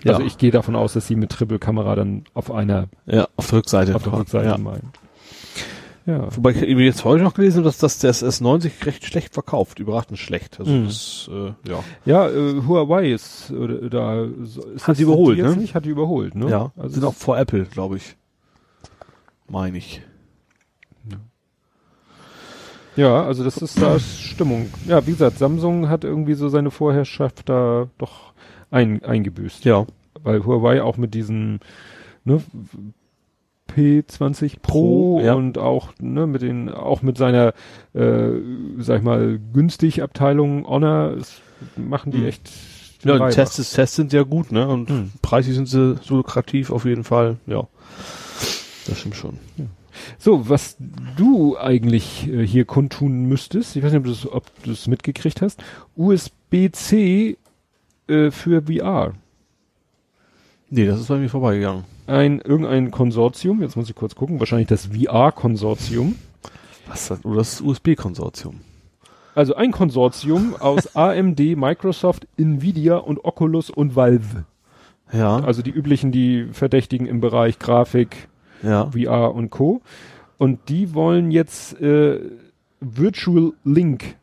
Ja. 0.01 0.13
Also 0.13 0.25
ich 0.25 0.37
gehe 0.37 0.49
davon 0.51 0.77
aus, 0.77 0.93
dass 0.93 1.07
sie 1.07 1.17
mit 1.17 1.29
Triple-Kamera 1.29 1.93
dann 1.93 2.23
auf 2.33 2.51
einer, 2.51 2.87
Ja, 3.05 3.27
auf 3.35 3.47
der 3.49 3.57
Rückseite. 3.59 3.93
auf 3.95 4.03
der 4.03 4.13
Rückseite 4.13 4.47
Ja. 4.47 4.57
meinen. 4.57 4.93
Ja. 6.05 6.33
Wobei 6.33 6.51
ich 6.51 6.61
jetzt 6.61 7.03
heute 7.03 7.21
noch 7.21 7.33
gelesen 7.33 7.57
habe, 7.57 7.65
dass 7.65 7.79
das 7.79 7.99
das 7.99 8.23
S90 8.23 8.85
recht 8.85 9.03
schlecht 9.05 9.33
verkauft, 9.33 9.77
überraschend 9.77 10.17
schlecht. 10.17 10.57
Also 10.57 10.71
Mhm. 10.71 10.85
das, 10.85 11.29
äh, 11.29 11.69
ja. 11.69 11.83
Ja, 12.05 12.29
äh, 12.29 12.61
Huawei 12.65 13.11
ist 13.11 13.51
oder, 13.51 13.89
da 13.89 14.23
ist 14.23 14.87
Hat 14.87 14.97
die 14.97 15.03
überholt, 15.03 15.37
ne? 15.37 15.57
Nicht, 15.57 15.75
hat 15.75 15.83
die 15.83 15.89
überholt, 15.89 16.33
ne? 16.33 16.49
Ja, 16.49 16.71
also 16.77 16.93
sind 16.95 17.03
auch 17.03 17.13
vor 17.13 17.37
Apple, 17.37 17.65
glaube 17.65 17.97
ich. 17.97 18.15
Meine 19.49 19.77
ich. 19.79 20.01
Ja, 22.99 23.23
also 23.23 23.43
das 23.43 23.57
ist 23.57 23.81
da 23.81 23.95
ist 23.95 24.21
Stimmung. 24.21 24.67
Ja, 24.87 25.05
wie 25.07 25.11
gesagt, 25.11 25.37
Samsung 25.37 25.87
hat 25.89 26.03
irgendwie 26.03 26.33
so 26.33 26.49
seine 26.49 26.69
Vorherrschaft 26.71 27.47
da 27.47 27.87
doch 27.97 28.33
ein, 28.71 29.03
eingebüßt. 29.03 29.63
Ja. 29.65 29.85
Weil 30.23 30.45
Huawei 30.45 30.83
auch 30.83 30.97
mit 30.97 31.13
diesen 31.13 31.59
ne, 32.25 32.41
P20 33.75 34.57
Pro, 34.61 35.19
Pro, 35.19 35.21
ja. 35.23 35.33
und 35.35 35.57
auch 35.57 35.93
ne, 36.01 36.25
mit 36.27 36.41
den 36.41 36.69
auch 36.69 37.01
mit 37.01 37.17
seiner 37.17 37.53
äh, 37.93 38.31
sag 38.79 38.97
ich 38.97 39.03
mal 39.03 39.39
günstig 39.53 40.01
Abteilung 40.01 40.65
Honor 40.67 41.11
ist, 41.13 41.41
machen 41.77 42.11
die 42.11 42.17
Mhm. 42.19 42.25
echt 42.27 42.51
Ja. 43.03 43.29
Tests, 43.29 43.71
Tests 43.71 43.95
sind 43.95 44.11
ja 44.11 44.23
gut, 44.23 44.51
ne? 44.51 44.67
Und 44.67 44.89
Mhm. 44.89 45.11
preislich 45.21 45.55
sind 45.55 45.67
sie 45.67 45.95
so 46.01 46.15
lukrativ 46.17 46.71
auf 46.71 46.83
jeden 46.85 47.03
Fall. 47.05 47.37
Ja. 47.47 47.65
Das 48.87 48.99
stimmt 48.99 49.15
schon. 49.15 49.37
So, 50.17 50.49
was 50.49 50.77
du 51.17 51.57
eigentlich 51.57 52.27
äh, 52.27 52.45
hier 52.45 52.65
kundtun 52.65 53.25
müsstest, 53.25 53.75
ich 53.75 53.83
weiß 53.83 53.93
nicht, 53.93 54.25
ob 54.31 54.45
du 54.63 54.71
es 54.71 54.87
mitgekriegt 54.87 55.41
hast, 55.41 55.63
USB-C 55.95 57.37
äh, 58.07 58.31
für 58.31 58.63
VR. 58.63 59.13
Nee, 60.69 60.85
das 60.85 60.99
ist 60.99 61.07
bei 61.07 61.17
mir 61.17 61.29
vorbeigegangen. 61.29 61.85
Ein, 62.05 62.39
irgendein 62.39 62.91
Konsortium, 62.91 63.61
jetzt 63.61 63.75
muss 63.75 63.89
ich 63.89 63.95
kurz 63.95 64.15
gucken, 64.15 64.39
wahrscheinlich 64.39 64.67
das 64.67 64.87
VR-Konsortium. 64.87 66.15
Was 66.87 67.07
das? 67.07 67.23
Oder 67.23 67.37
das 67.37 67.61
USB-Konsortium. 67.61 68.61
Also 69.35 69.55
ein 69.55 69.71
Konsortium 69.71 70.55
aus 70.55 70.95
AMD, 70.95 71.39
Microsoft, 71.39 72.27
Nvidia 72.37 72.97
und 72.97 73.23
Oculus 73.23 73.69
und 73.69 73.95
Valve. 73.95 74.45
Ja. 75.11 75.37
Also 75.37 75.61
die 75.61 75.71
üblichen, 75.71 76.11
die 76.11 76.47
Verdächtigen 76.51 77.07
im 77.07 77.19
Bereich 77.21 77.57
Grafik, 77.57 78.27
ja. 78.63 78.89
VR 78.91 79.33
und 79.33 79.49
Co. 79.49 79.81
Und 80.37 80.69
die 80.69 80.93
wollen 80.93 81.31
jetzt 81.31 81.79
äh, 81.81 82.19
Virtual 82.79 83.53
Link 83.63 84.15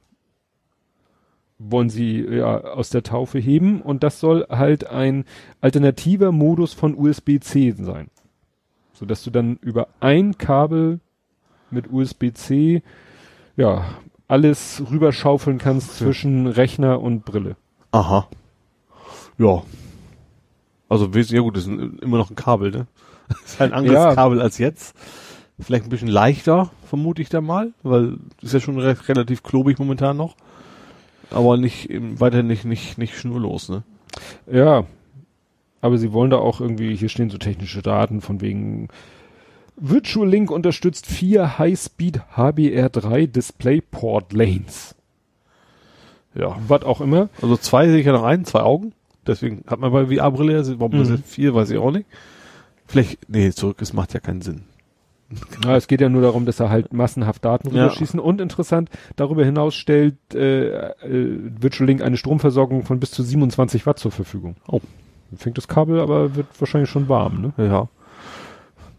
wollen 1.58 1.88
sie 1.88 2.20
ja 2.20 2.60
aus 2.60 2.90
der 2.90 3.02
Taufe 3.02 3.38
heben 3.38 3.80
und 3.80 4.02
das 4.02 4.20
soll 4.20 4.46
halt 4.50 4.88
ein 4.88 5.24
alternativer 5.60 6.32
Modus 6.32 6.74
von 6.74 6.94
USB-C 6.94 7.72
sein. 7.78 8.08
So 8.92 9.06
dass 9.06 9.22
du 9.24 9.30
dann 9.30 9.56
über 9.62 9.88
ein 10.00 10.36
Kabel 10.38 11.00
mit 11.70 11.90
USB-C 11.90 12.82
ja 13.56 13.84
alles 14.28 14.82
rüberschaufeln 14.90 15.58
kannst 15.58 15.96
zwischen 15.96 16.46
Rechner 16.46 17.00
und 17.00 17.24
Brille. 17.24 17.56
Aha. 17.92 18.28
Ja. 19.38 19.62
Also 20.88 21.06
ja 21.06 21.40
gut, 21.40 21.56
das 21.56 21.66
ist 21.66 21.72
immer 22.02 22.18
noch 22.18 22.30
ein 22.30 22.36
Kabel, 22.36 22.70
ne? 22.70 22.86
Das 23.28 23.38
ist 23.44 23.60
halt 23.60 23.72
ein 23.72 23.78
anderes 23.78 23.94
Ja. 23.96 24.14
Kabel 24.14 24.40
als 24.40 24.58
jetzt. 24.58 24.96
Vielleicht 25.58 25.84
ein 25.84 25.90
bisschen 25.90 26.08
leichter, 26.08 26.70
vermute 26.86 27.22
ich 27.22 27.30
da 27.30 27.40
mal, 27.40 27.72
weil 27.82 28.18
ist 28.42 28.52
ja 28.52 28.60
schon 28.60 28.78
re 28.78 28.94
relativ 29.08 29.42
klobig 29.42 29.78
momentan 29.78 30.16
noch. 30.16 30.36
Aber 31.30 31.56
nicht, 31.56 31.88
weiterhin 31.90 32.46
nicht, 32.46 32.64
nicht, 32.66 32.98
nicht 32.98 33.16
schnurlos, 33.18 33.68
ne? 33.70 33.82
Ja, 34.50 34.84
aber 35.80 35.96
sie 35.98 36.12
wollen 36.12 36.30
da 36.30 36.36
auch 36.36 36.60
irgendwie, 36.60 36.94
hier 36.94 37.08
stehen 37.08 37.30
so 37.30 37.38
technische 37.38 37.80
Daten 37.82 38.20
von 38.20 38.40
wegen 38.42 38.88
Virtual 39.76 40.28
Link 40.28 40.50
unterstützt 40.50 41.06
vier 41.06 41.58
High-Speed 41.58 42.20
HBR3 42.36 43.26
DisplayPort 43.26 44.32
Lanes. 44.34 44.94
Ja. 46.34 46.56
Was 46.68 46.82
auch 46.82 47.00
immer. 47.00 47.28
Also 47.40 47.56
zwei 47.56 47.88
sehe 47.88 47.98
ich 48.00 48.06
ja 48.06 48.12
noch 48.12 48.24
ein, 48.24 48.44
zwei 48.44 48.60
Augen. 48.60 48.92
Deswegen 49.26 49.64
hat 49.66 49.80
man 49.80 49.90
bei 49.90 50.06
VR-Brille, 50.06 50.78
warum 50.78 50.98
Mhm. 50.98 51.22
vier, 51.24 51.54
weiß 51.54 51.70
ich 51.70 51.78
auch 51.78 51.90
nicht. 51.90 52.06
Vielleicht, 52.88 53.28
nee, 53.28 53.50
zurück, 53.50 53.78
es 53.80 53.92
macht 53.92 54.14
ja 54.14 54.20
keinen 54.20 54.42
Sinn. 54.42 54.62
Ja, 55.64 55.74
es 55.76 55.88
geht 55.88 56.00
ja 56.00 56.08
nur 56.08 56.22
darum, 56.22 56.46
dass 56.46 56.60
er 56.60 56.70
halt 56.70 56.92
massenhaft 56.92 57.44
Daten 57.44 57.74
Ja. 57.74 57.84
rüberschießen. 57.86 58.20
Und 58.20 58.40
interessant, 58.40 58.90
darüber 59.16 59.44
hinaus 59.44 59.74
stellt 59.74 60.14
äh, 60.34 60.68
äh, 60.68 61.38
Virtual 61.60 61.86
Link 61.88 62.00
eine 62.00 62.16
Stromversorgung 62.16 62.84
von 62.84 63.00
bis 63.00 63.10
zu 63.10 63.24
27 63.24 63.86
Watt 63.86 63.98
zur 63.98 64.12
Verfügung. 64.12 64.54
Oh. 64.68 64.80
Fängt 65.36 65.58
das 65.58 65.66
Kabel, 65.66 65.98
aber 65.98 66.36
wird 66.36 66.46
wahrscheinlich 66.60 66.88
schon 66.90 67.08
warm, 67.08 67.40
ne? 67.42 67.52
Ja. 67.58 67.88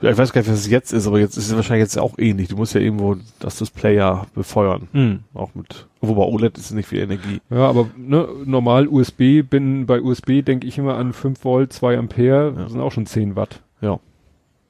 Ja, 0.01 0.11
ich 0.11 0.17
weiß 0.17 0.31
gar 0.33 0.41
nicht, 0.41 0.51
was 0.51 0.59
es 0.59 0.69
jetzt 0.69 0.91
ist, 0.93 1.07
aber 1.07 1.19
jetzt 1.19 1.37
ist 1.37 1.49
es 1.49 1.55
wahrscheinlich 1.55 1.85
jetzt 1.85 1.97
auch 1.97 2.19
ähnlich. 2.19 2.49
Du 2.49 2.57
musst 2.57 2.75
ja 2.75 2.81
irgendwo 2.81 3.15
das 3.39 3.57
Display 3.57 3.95
ja 3.95 4.27
befeuern. 4.35 5.23
Auch 5.33 5.55
mit, 5.55 5.87
wobei 6.01 6.21
OLED 6.21 6.55
ist 6.57 6.71
nicht 6.71 6.87
viel 6.89 6.99
Energie. 6.99 7.39
Ja, 7.49 7.67
aber 7.69 7.87
ne, 7.97 8.27
normal 8.45 8.87
USB, 8.87 9.41
bin 9.41 9.87
bei 9.87 9.99
USB 10.01 10.43
denke 10.43 10.67
ich 10.67 10.77
immer 10.77 10.97
an 10.97 11.13
5 11.13 11.43
Volt, 11.43 11.73
2 11.73 11.97
Ampere, 11.97 12.53
Ja. 12.55 12.63
das 12.63 12.73
sind 12.73 12.81
auch 12.81 12.91
schon 12.91 13.07
10 13.07 13.35
Watt. 13.35 13.61
Ja. 13.81 13.99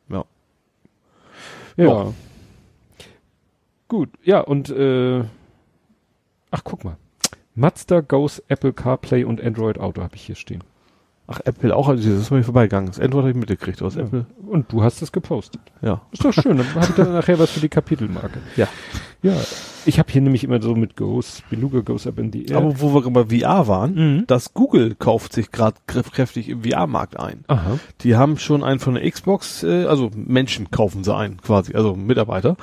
Ja. 0.09 0.25
Ja. 1.77 2.13
Gut, 3.88 4.09
ja, 4.23 4.41
und 4.41 4.69
äh, 4.69 5.23
ach 6.51 6.63
guck 6.63 6.84
mal. 6.84 6.97
Mazda 7.55 8.01
Goes 8.01 8.39
Apple 8.49 8.73
CarPlay 8.73 9.23
und 9.23 9.41
Android 9.41 9.79
Auto 9.79 10.01
habe 10.01 10.15
ich 10.15 10.23
hier 10.23 10.35
stehen. 10.35 10.63
Ach, 11.29 11.41
Apple 11.43 11.75
auch, 11.75 11.89
also 11.89 12.09
das 12.09 12.21
ist 12.21 12.31
mir 12.31 12.41
vorbeigegangen. 12.43 12.87
Das 12.87 12.99
Android 13.01 13.23
habe 13.23 13.31
ich 13.31 13.35
mitgekriegt, 13.35 13.81
aus 13.81 13.95
Ja. 13.95 14.03
Apple. 14.03 14.25
Und 14.47 14.71
du 14.71 14.81
hast 14.81 15.01
es 15.01 15.11
gepostet. 15.11 15.59
Ja. 15.81 16.01
Ist 16.11 16.23
doch 16.23 16.31
schön, 16.31 16.57
dann 16.57 16.73
habe 16.73 16.85
ich 16.85 16.95
dann 16.95 17.11
nachher 17.11 17.37
was 17.37 17.51
für 17.51 17.59
die 17.59 17.67
Kapitelmarke. 17.69 18.39
Ja. 18.55 18.67
Ja, 19.23 19.33
ich 19.85 19.97
habe 19.99 20.11
hier 20.11 20.21
nämlich 20.21 20.43
immer 20.43 20.61
so 20.61 20.75
mit 20.75 20.95
Goes, 20.95 21.41
Beluga 21.49 21.79
Goes 21.79 22.05
Up 22.07 22.19
in 22.19 22.31
the 22.31 22.45
Air. 22.45 22.57
Aber 22.57 22.79
wo 22.79 22.93
wir 22.93 23.09
bei 23.09 23.25
VR 23.39 23.67
waren, 23.67 23.95
Mhm. 23.95 24.23
das 24.27 24.53
Google 24.53 24.93
kauft 24.95 25.33
sich 25.33 25.51
gerade 25.51 25.75
kräftig 25.87 26.47
im 26.49 26.63
VR-Markt 26.63 27.19
ein. 27.19 27.43
Aha. 27.47 27.79
Die 28.01 28.15
haben 28.15 28.37
schon 28.37 28.63
einen 28.63 28.79
von 28.79 28.93
der 28.93 29.09
Xbox, 29.09 29.63
äh, 29.63 29.85
also 29.85 30.11
Menschen 30.15 30.69
kaufen 30.71 31.03
sie 31.03 31.13
ein, 31.15 31.41
quasi, 31.41 31.73
also 31.73 31.95
Mitarbeiter. 31.95 32.57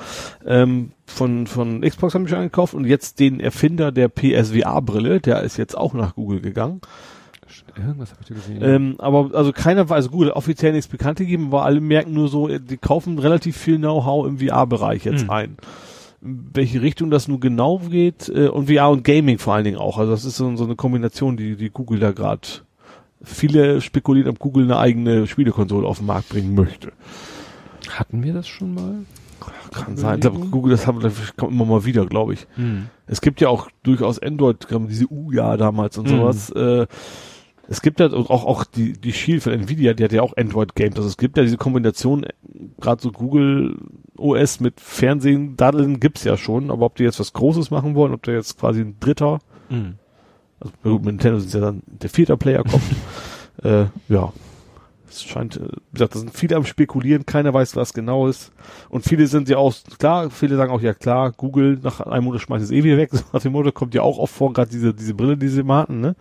Ähm, 0.45 0.91
von, 1.05 1.45
von 1.45 1.81
Xbox 1.81 2.15
haben 2.15 2.23
die 2.23 2.29
schon 2.29 2.39
eingekauft 2.39 2.73
und 2.73 2.85
jetzt 2.85 3.19
den 3.19 3.41
Erfinder 3.41 3.91
der 3.91 4.07
PSVR-Brille, 4.07 5.19
der 5.19 5.43
ist 5.43 5.57
jetzt 5.57 5.77
auch 5.77 5.93
nach 5.93 6.15
Google 6.15 6.39
gegangen. 6.41 6.79
Irgendwas 7.77 8.11
habe 8.11 8.21
ich 8.21 8.27
da 8.27 8.33
gesehen. 8.35 8.59
Ähm, 8.63 8.95
aber 8.99 9.31
also 9.33 9.51
keiner 9.51 9.87
weiß, 9.89 9.95
also 9.97 10.09
Google 10.09 10.29
hat 10.29 10.35
offiziell 10.35 10.71
nichts 10.73 10.87
bekannt 10.87 11.19
gegeben, 11.19 11.47
aber 11.47 11.63
alle 11.63 11.79
merken 11.81 12.13
nur 12.13 12.27
so, 12.27 12.47
äh, 12.49 12.59
die 12.59 12.77
kaufen 12.77 13.19
relativ 13.19 13.57
viel 13.57 13.77
Know-how 13.77 14.27
im 14.27 14.39
VR-Bereich 14.39 15.05
jetzt 15.05 15.23
Mhm. 15.25 15.29
ein. 15.29 15.57
In 16.21 16.49
welche 16.53 16.81
Richtung 16.81 17.11
das 17.11 17.27
nun 17.27 17.39
genau 17.39 17.77
geht 17.79 18.29
äh, 18.29 18.47
und 18.47 18.69
VR 18.71 18.89
und 18.89 19.03
Gaming 19.03 19.37
vor 19.37 19.53
allen 19.53 19.63
Dingen 19.65 19.77
auch. 19.77 19.97
Also 19.99 20.11
das 20.11 20.25
ist 20.25 20.37
so, 20.37 20.55
so 20.55 20.63
eine 20.63 20.75
Kombination, 20.75 21.37
die, 21.37 21.55
die 21.55 21.69
Google 21.69 21.99
da 21.99 22.11
gerade 22.11 22.41
viele 23.21 23.81
spekulieren, 23.81 24.29
ob 24.29 24.39
Google 24.39 24.63
eine 24.65 24.77
eigene 24.77 25.27
Spielekonsole 25.27 25.87
auf 25.87 25.97
den 25.99 26.07
Markt 26.07 26.29
bringen 26.29 26.55
möchte. 26.55 26.91
Hatten 27.89 28.23
wir 28.23 28.33
das 28.33 28.47
schon 28.47 28.73
mal? 28.73 28.95
Kann 29.71 29.97
sein. 29.97 30.15
Ich 30.15 30.21
glaube, 30.21 30.39
Google, 30.47 30.71
das 30.71 30.87
haben, 30.87 31.01
das 31.01 31.13
kommt 31.35 31.51
immer 31.51 31.65
mal 31.65 31.85
wieder, 31.85 32.05
glaube 32.05 32.33
ich. 32.33 32.47
Es 33.05 33.21
gibt 33.21 33.41
ja 33.41 33.49
auch 33.49 33.69
durchaus 33.83 34.17
Android, 34.19 34.65
diese 34.89 35.05
Uja 35.11 35.57
damals 35.57 35.97
und 35.97 36.05
Mhm. 36.07 36.09
sowas. 36.09 36.49
Äh, 36.51 36.87
es 37.67 37.81
gibt 37.81 37.99
ja 37.99 38.11
auch, 38.13 38.29
auch 38.29 38.63
die, 38.63 38.93
die 38.93 39.13
Shield 39.13 39.43
von 39.43 39.53
Nvidia, 39.53 39.93
die 39.93 40.03
hat 40.03 40.11
ja 40.11 40.21
auch 40.21 40.37
Android-Games. 40.37 40.95
Also 40.97 41.07
es 41.09 41.17
gibt 41.17 41.37
ja 41.37 41.43
diese 41.43 41.57
Kombination, 41.57 42.25
gerade 42.79 43.01
so 43.01 43.11
Google 43.11 43.77
OS 44.17 44.59
mit 44.59 44.79
Fernsehen, 44.79 45.57
Daddeln 45.57 45.99
gibt's 45.99 46.23
ja 46.23 46.37
schon, 46.37 46.71
aber 46.71 46.85
ob 46.85 46.95
die 46.95 47.03
jetzt 47.03 47.19
was 47.19 47.33
Großes 47.33 47.71
machen 47.71 47.95
wollen, 47.95 48.13
ob 48.13 48.23
da 48.23 48.31
jetzt 48.31 48.59
quasi 48.59 48.81
ein 48.81 48.97
dritter, 48.99 49.39
Mhm. 49.69 49.95
also 50.59 50.73
gut, 50.83 51.05
mit 51.05 51.15
Nintendo 51.15 51.39
sind 51.39 51.53
ja 51.55 51.59
dann 51.59 51.81
der 51.87 52.09
vierte 52.09 52.37
Player 52.37 52.63
kommt, 52.63 52.83
äh, 53.63 53.85
ja. 54.09 54.31
Es 55.09 55.23
scheint, 55.23 55.55
äh, 55.57 55.61
wie 55.61 55.93
gesagt, 55.93 56.13
da 56.15 56.19
sind 56.19 56.35
viele 56.37 56.55
am 56.55 56.65
spekulieren, 56.65 57.25
keiner 57.25 57.53
weiß, 57.53 57.75
was 57.75 57.93
genau 57.93 58.27
ist. 58.27 58.51
Und 58.89 59.05
viele 59.05 59.27
sind 59.27 59.47
ja 59.49 59.57
auch, 59.57 59.73
klar, 59.97 60.29
viele 60.29 60.55
sagen 60.57 60.71
auch, 60.71 60.81
ja 60.81 60.93
klar, 60.93 61.31
Google 61.31 61.79
nach 61.81 62.01
einem 62.01 62.25
Monat 62.25 62.41
schmeißt 62.41 62.65
es 62.65 62.71
eh 62.71 62.83
wieder 62.83 62.97
weg. 62.97 63.09
So 63.13 63.23
nach 63.31 63.41
dem 63.41 63.53
Motto 63.53 63.71
kommt 63.71 63.93
ja 63.95 64.01
auch 64.01 64.17
oft 64.17 64.33
vor, 64.35 64.51
gerade 64.53 64.69
diese, 64.69 64.93
diese 64.93 65.13
Brille, 65.13 65.37
die 65.37 65.47
sie 65.47 65.63
mal 65.63 65.83
hatten, 65.83 66.01
ne? 66.01 66.15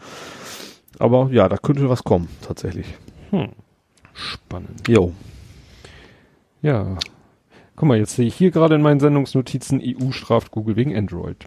Aber 0.98 1.28
ja, 1.30 1.48
da 1.48 1.56
könnte 1.56 1.88
was 1.88 2.04
kommen, 2.04 2.28
tatsächlich. 2.42 2.86
Hm. 3.30 3.50
Spannend. 4.12 4.88
Jo. 4.88 5.12
Ja. 6.62 6.96
Guck 7.76 7.88
mal, 7.88 7.98
jetzt 7.98 8.14
sehe 8.14 8.26
ich 8.26 8.34
hier 8.36 8.50
gerade 8.50 8.76
in 8.76 8.82
meinen 8.82 9.00
Sendungsnotizen, 9.00 9.82
EU 9.82 10.12
straft 10.12 10.52
Google 10.52 10.76
wegen 10.76 10.96
Android. 10.96 11.44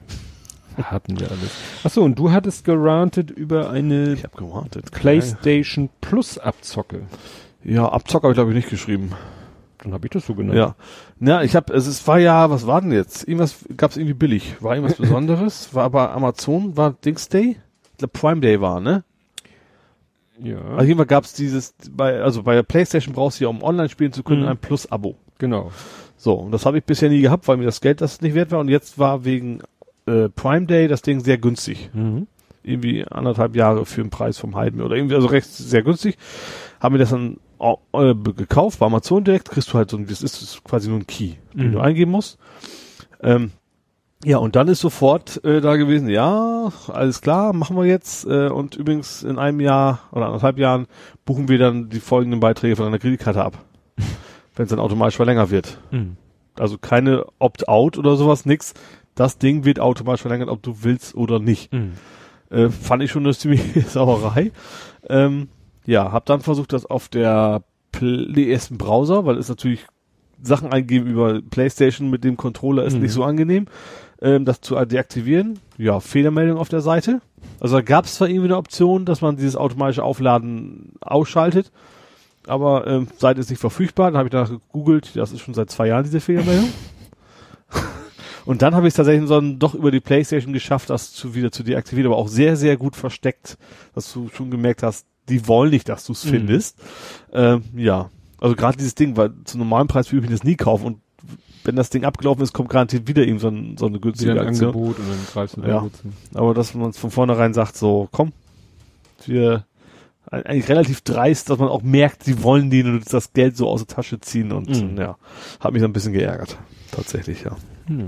Hatten 0.77 1.19
wir 1.19 1.31
alles. 1.31 1.51
Achso, 1.83 2.03
und 2.03 2.19
du 2.19 2.31
hattest 2.31 2.65
gerantet 2.65 3.31
über 3.31 3.69
eine 3.71 4.13
Ich 4.13 4.23
habe 4.23 4.37
gewartet. 4.37 4.91
PlayStation 4.91 5.89
Plus 6.01 6.37
Abzocke. 6.37 7.03
Ja, 7.63 7.89
Abzock 7.89 8.23
habe 8.23 8.33
ich 8.33 8.35
glaube 8.35 8.51
ich 8.51 8.55
nicht 8.57 8.69
geschrieben. 8.69 9.11
Dann 9.79 9.93
habe 9.93 10.05
ich 10.05 10.11
das 10.11 10.25
so 10.25 10.35
genannt. 10.35 10.57
Ja. 10.57 10.75
Ja, 11.19 11.41
ich 11.41 11.55
habe, 11.55 11.73
es 11.73 11.87
ist, 11.87 12.07
war 12.07 12.19
ja, 12.19 12.49
was 12.49 12.67
war 12.67 12.81
denn 12.81 12.91
jetzt? 12.91 13.27
Irgendwas 13.27 13.65
gab's 13.75 13.97
irgendwie 13.97 14.13
billig. 14.13 14.55
War 14.61 14.75
irgendwas 14.75 14.97
Besonderes? 14.99 15.73
War 15.73 15.85
aber 15.85 16.11
Amazon, 16.11 16.77
war 16.77 16.91
Dings 16.91 17.29
Day? 17.29 17.57
Ich 17.93 17.97
glaube 17.97 18.11
Prime 18.13 18.41
Day 18.41 18.61
war, 18.61 18.79
ne? 18.79 19.03
Ja. 20.41 20.59
Also 20.61 20.83
jedenfalls 20.83 21.09
gab's 21.09 21.33
dieses, 21.33 21.73
bei, 21.91 22.21
also 22.21 22.43
bei 22.43 22.53
der 22.55 22.63
Playstation 22.63 23.13
brauchst 23.15 23.39
du 23.39 23.45
ja, 23.45 23.49
um 23.49 23.63
online 23.63 23.89
spielen 23.89 24.11
zu 24.13 24.23
können, 24.23 24.41
Mhm. 24.43 24.47
ein 24.49 24.57
Plus-Abo. 24.57 25.15
Genau. 25.39 25.71
So, 26.15 26.33
und 26.33 26.51
das 26.51 26.65
habe 26.65 26.77
ich 26.79 26.83
bisher 26.83 27.09
nie 27.09 27.21
gehabt, 27.21 27.47
weil 27.47 27.57
mir 27.57 27.65
das 27.65 27.81
Geld 27.81 28.01
das 28.01 28.21
nicht 28.21 28.33
wert 28.35 28.51
war. 28.51 28.59
Und 28.59 28.69
jetzt 28.69 28.97
war 28.99 29.23
wegen 29.25 29.61
äh, 30.07 30.29
Prime 30.29 30.65
Day 30.65 30.87
das 30.87 31.01
Ding 31.01 31.19
sehr 31.19 31.37
günstig. 31.37 31.89
Mhm. 31.93 32.27
Irgendwie 32.63 33.05
anderthalb 33.05 33.55
Jahre 33.55 33.85
für 33.85 34.01
den 34.01 34.09
Preis 34.09 34.37
vom 34.37 34.55
halben 34.55 34.81
oder 34.81 34.95
irgendwie, 34.95 35.15
also 35.15 35.27
recht 35.27 35.47
sehr 35.47 35.83
günstig. 35.83 36.17
Haben 36.79 36.95
wir 36.95 36.99
das 36.99 37.11
dann 37.11 37.37
äh, 37.59 38.13
gekauft, 38.33 38.79
bei 38.79 38.85
Amazon 38.85 39.23
direkt, 39.23 39.49
kriegst 39.49 39.71
du 39.73 39.77
halt 39.77 39.89
so 39.89 39.97
ein, 39.97 40.05
das 40.07 40.21
ist, 40.21 40.35
das 40.35 40.41
ist 40.43 40.63
quasi 40.63 40.89
nur 40.89 40.99
ein 40.99 41.07
Key, 41.07 41.33
den 41.53 41.69
Mhm. 41.69 41.71
du 41.73 41.79
eingeben 41.79 42.11
musst. 42.11 42.37
Ähm, 43.23 43.51
ja, 44.23 44.37
und 44.37 44.55
dann 44.55 44.67
ist 44.67 44.79
sofort 44.81 45.43
äh, 45.43 45.61
da 45.61 45.75
gewesen, 45.75 46.09
ja, 46.09 46.71
alles 46.91 47.21
klar, 47.21 47.53
machen 47.53 47.77
wir 47.77 47.85
jetzt. 47.85 48.25
Äh, 48.25 48.49
und 48.49 48.75
übrigens 48.75 49.23
in 49.23 49.37
einem 49.37 49.59
Jahr 49.59 49.99
oder 50.11 50.25
anderthalb 50.25 50.57
Jahren 50.57 50.87
buchen 51.25 51.47
wir 51.49 51.59
dann 51.59 51.89
die 51.89 51.99
folgenden 51.99 52.39
Beiträge 52.39 52.75
von 52.75 52.85
deiner 52.85 52.99
Kreditkarte 52.99 53.43
ab. 53.43 53.57
Wenn 54.55 54.63
es 54.63 54.69
dann 54.69 54.79
automatisch 54.79 55.17
verlängert 55.17 55.51
wird. 55.51 55.79
Mhm. 55.91 56.17
Also 56.59 56.77
keine 56.79 57.25
Opt-out 57.37 57.97
oder 57.99 58.15
sowas, 58.15 58.45
nix. 58.45 58.73
Das 59.13 59.37
Ding 59.37 59.65
wird 59.65 59.79
automatisch 59.79 60.21
verlängert, 60.21 60.49
ob 60.49 60.63
du 60.63 60.83
willst 60.83 61.15
oder 61.15 61.39
nicht. 61.39 61.71
Mhm. 61.71 61.93
Äh, 62.49 62.69
fand 62.69 63.03
ich 63.03 63.11
schon 63.11 63.23
eine 63.23 63.33
ziemliche 63.35 63.81
Sauerei. 63.81 64.51
Ähm, 65.07 65.49
ja, 65.85 66.11
hab 66.11 66.25
dann 66.25 66.41
versucht, 66.41 66.73
das 66.73 66.85
auf 66.87 67.07
der 67.07 67.61
Play 67.91 68.51
ersten 68.51 68.77
Browser, 68.79 69.25
weil 69.25 69.37
es 69.37 69.47
natürlich 69.47 69.85
Sachen 70.41 70.71
eingeben 70.71 71.07
über 71.07 71.41
PlayStation 71.41 72.09
mit 72.09 72.23
dem 72.23 72.37
Controller 72.37 72.83
ist 72.83 72.95
Mhm. 72.95 73.01
nicht 73.01 73.11
so 73.11 73.23
angenehm, 73.23 73.65
ähm, 74.21 74.45
das 74.45 74.61
zu 74.61 74.75
deaktivieren. 74.85 75.59
Ja, 75.77 75.99
Fehlermeldung 75.99 76.57
auf 76.57 76.69
der 76.69 76.81
Seite. 76.81 77.21
Also 77.59 77.75
da 77.77 77.81
gab 77.81 78.05
es 78.05 78.15
zwar 78.15 78.27
irgendwie 78.29 78.47
eine 78.47 78.57
Option, 78.57 79.05
dass 79.05 79.21
man 79.21 79.37
dieses 79.37 79.55
automatische 79.55 80.03
Aufladen 80.03 80.93
ausschaltet, 81.01 81.71
aber 82.47 82.87
ähm, 82.87 83.07
Seite 83.17 83.39
ist 83.39 83.49
nicht 83.49 83.59
verfügbar. 83.59 84.11
Dann 84.11 84.17
habe 84.17 84.27
ich 84.27 84.31
danach 84.31 84.49
gegoogelt, 84.49 85.15
das 85.15 85.31
ist 85.31 85.41
schon 85.41 85.53
seit 85.53 85.69
zwei 85.69 85.87
Jahren 85.87 86.03
diese 86.03 86.19
Fehlermeldung. 86.19 86.69
Und 88.45 88.61
dann 88.61 88.73
habe 88.75 88.87
ich 88.87 88.91
es 88.91 88.95
tatsächlich 88.95 89.27
so 89.27 89.41
doch 89.41 89.73
über 89.75 89.91
die 89.91 89.99
Playstation 89.99 90.53
geschafft, 90.53 90.89
das 90.89 91.11
zu, 91.11 91.35
wieder 91.35 91.51
zu 91.51 91.63
deaktivieren, 91.63 92.09
aber 92.11 92.19
auch 92.21 92.29
sehr, 92.29 92.55
sehr 92.55 92.77
gut 92.77 92.95
versteckt, 92.95 93.57
dass 93.93 94.13
du 94.13 94.29
schon 94.33 94.49
gemerkt 94.49 94.83
hast, 94.83 95.05
die 95.27 95.47
wollen 95.49 95.71
nicht, 95.71 95.89
dass 95.89 96.05
du 96.05 96.13
es 96.13 96.23
Mhm. 96.23 96.29
findest. 96.29 96.79
Ähm, 97.33 97.63
ja, 97.75 98.09
also 98.39 98.55
gerade 98.55 98.77
dieses 98.77 98.95
Ding, 98.95 99.17
weil 99.17 99.31
zu 99.43 99.57
normalen 99.57 99.89
Preis 99.89 100.13
würde 100.13 100.27
ich 100.27 100.31
das 100.31 100.45
nie 100.45 100.55
kaufen 100.55 100.85
und 100.85 100.99
wenn 101.67 101.75
das 101.75 101.89
Ding 101.89 102.05
abgelaufen 102.05 102.41
ist, 102.43 102.53
kommt 102.53 102.69
garantiert 102.69 103.07
wieder 103.07 103.25
eben 103.27 103.39
so, 103.39 103.49
ein, 103.49 103.77
so 103.77 103.85
eine 103.85 103.95
Wieder 103.95 104.01
günstige 104.01 104.31
ein 104.31 104.39
Aktion. 104.39 104.69
Angebot 104.69 104.99
und 104.99 105.09
dann 105.09 105.17
greifst 105.33 105.57
du 105.57 105.61
Ja. 105.61 105.87
Aber 106.33 106.53
dass 106.53 106.73
man 106.73 106.93
von 106.93 107.11
vornherein 107.11 107.53
sagt, 107.53 107.75
so, 107.75 108.07
komm, 108.11 108.31
wir 109.25 109.65
eigentlich 110.31 110.69
relativ 110.69 111.01
dreist, 111.01 111.49
dass 111.49 111.59
man 111.59 111.69
auch 111.69 111.83
merkt, 111.83 112.23
sie 112.23 112.43
wollen 112.43 112.69
die 112.69 112.83
und 112.83 113.13
das 113.13 113.33
Geld 113.33 113.55
so 113.55 113.69
aus 113.69 113.85
der 113.85 113.95
Tasche 113.95 114.19
ziehen 114.19 114.51
und 114.51 114.69
Mhm. 114.69 114.97
ja, 114.97 115.17
hat 115.59 115.73
mich 115.73 115.81
so 115.81 115.87
ein 115.87 115.93
bisschen 115.93 116.13
geärgert. 116.13 116.57
Tatsächlich, 116.91 117.43
ja. 117.43 117.55
Hm. 117.87 118.07